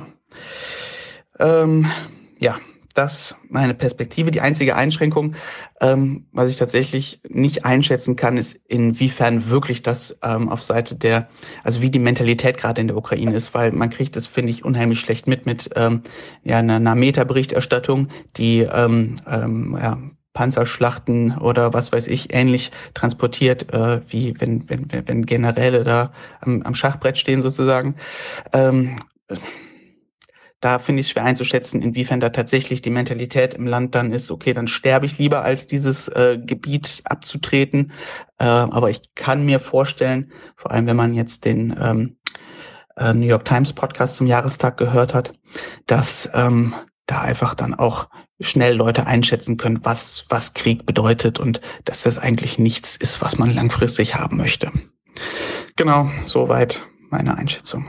Ähm, 1.38 1.86
ja, 2.38 2.58
das 2.96 3.36
meine 3.48 3.74
Perspektive. 3.74 4.30
Die 4.30 4.40
einzige 4.40 4.76
Einschränkung, 4.76 5.34
ähm, 5.80 6.26
was 6.32 6.50
ich 6.50 6.56
tatsächlich 6.56 7.20
nicht 7.28 7.64
einschätzen 7.64 8.16
kann, 8.16 8.36
ist, 8.36 8.58
inwiefern 8.66 9.48
wirklich 9.48 9.82
das 9.82 10.18
ähm, 10.22 10.48
auf 10.48 10.62
Seite 10.62 10.96
der, 10.96 11.28
also 11.62 11.82
wie 11.82 11.90
die 11.90 11.98
Mentalität 11.98 12.58
gerade 12.58 12.80
in 12.80 12.88
der 12.88 12.96
Ukraine 12.96 13.34
ist, 13.34 13.54
weil 13.54 13.72
man 13.72 13.90
kriegt 13.90 14.16
das, 14.16 14.26
finde 14.26 14.50
ich, 14.50 14.64
unheimlich 14.64 15.00
schlecht 15.00 15.26
mit, 15.26 15.46
mit 15.46 15.70
ähm, 15.76 16.02
ja, 16.44 16.58
einer, 16.58 16.76
einer 16.76 16.94
Meta-Berichterstattung, 16.94 18.08
die 18.36 18.60
ähm, 18.60 19.16
ähm, 19.26 19.78
ja, 19.80 19.98
Panzerschlachten 20.36 21.38
oder 21.38 21.72
was 21.72 21.92
weiß 21.92 22.08
ich 22.08 22.34
ähnlich 22.34 22.70
transportiert, 22.92 23.72
äh, 23.72 24.02
wie 24.08 24.38
wenn, 24.38 24.68
wenn, 24.68 24.86
wenn 24.90 25.24
Generäle 25.24 25.82
da 25.82 26.12
am, 26.40 26.62
am 26.62 26.74
Schachbrett 26.74 27.16
stehen 27.16 27.42
sozusagen. 27.42 27.96
Ähm, 28.52 28.96
da 30.60 30.78
finde 30.78 31.00
ich 31.00 31.06
es 31.06 31.12
schwer 31.12 31.24
einzuschätzen, 31.24 31.82
inwiefern 31.82 32.20
da 32.20 32.30
tatsächlich 32.30 32.80
die 32.80 32.90
Mentalität 32.90 33.54
im 33.54 33.66
Land 33.66 33.94
dann 33.94 34.12
ist, 34.12 34.30
okay, 34.30 34.52
dann 34.52 34.68
sterbe 34.68 35.06
ich 35.06 35.18
lieber, 35.18 35.42
als 35.42 35.66
dieses 35.66 36.08
äh, 36.08 36.38
Gebiet 36.42 37.02
abzutreten. 37.04 37.92
Äh, 38.38 38.44
aber 38.44 38.90
ich 38.90 39.14
kann 39.14 39.44
mir 39.44 39.60
vorstellen, 39.60 40.32
vor 40.56 40.70
allem 40.70 40.86
wenn 40.86 40.96
man 40.96 41.14
jetzt 41.14 41.44
den 41.44 41.76
ähm, 41.80 42.16
äh, 42.96 43.12
New 43.12 43.26
York 43.26 43.44
Times 43.44 43.72
Podcast 43.72 44.16
zum 44.16 44.26
Jahrestag 44.26 44.78
gehört 44.78 45.12
hat, 45.14 45.34
dass 45.86 46.30
ähm, 46.34 46.74
da 47.06 47.20
einfach 47.20 47.54
dann 47.54 47.74
auch 47.74 48.08
schnell 48.40 48.74
Leute 48.74 49.06
einschätzen 49.06 49.56
können, 49.56 49.80
was, 49.82 50.24
was 50.28 50.54
Krieg 50.54 50.86
bedeutet 50.86 51.38
und 51.38 51.60
dass 51.84 52.02
das 52.02 52.18
eigentlich 52.18 52.58
nichts 52.58 52.96
ist, 52.96 53.22
was 53.22 53.38
man 53.38 53.54
langfristig 53.54 54.14
haben 54.14 54.36
möchte. 54.36 54.70
Genau, 55.76 56.10
soweit 56.24 56.82
meine 57.10 57.36
Einschätzung. 57.36 57.88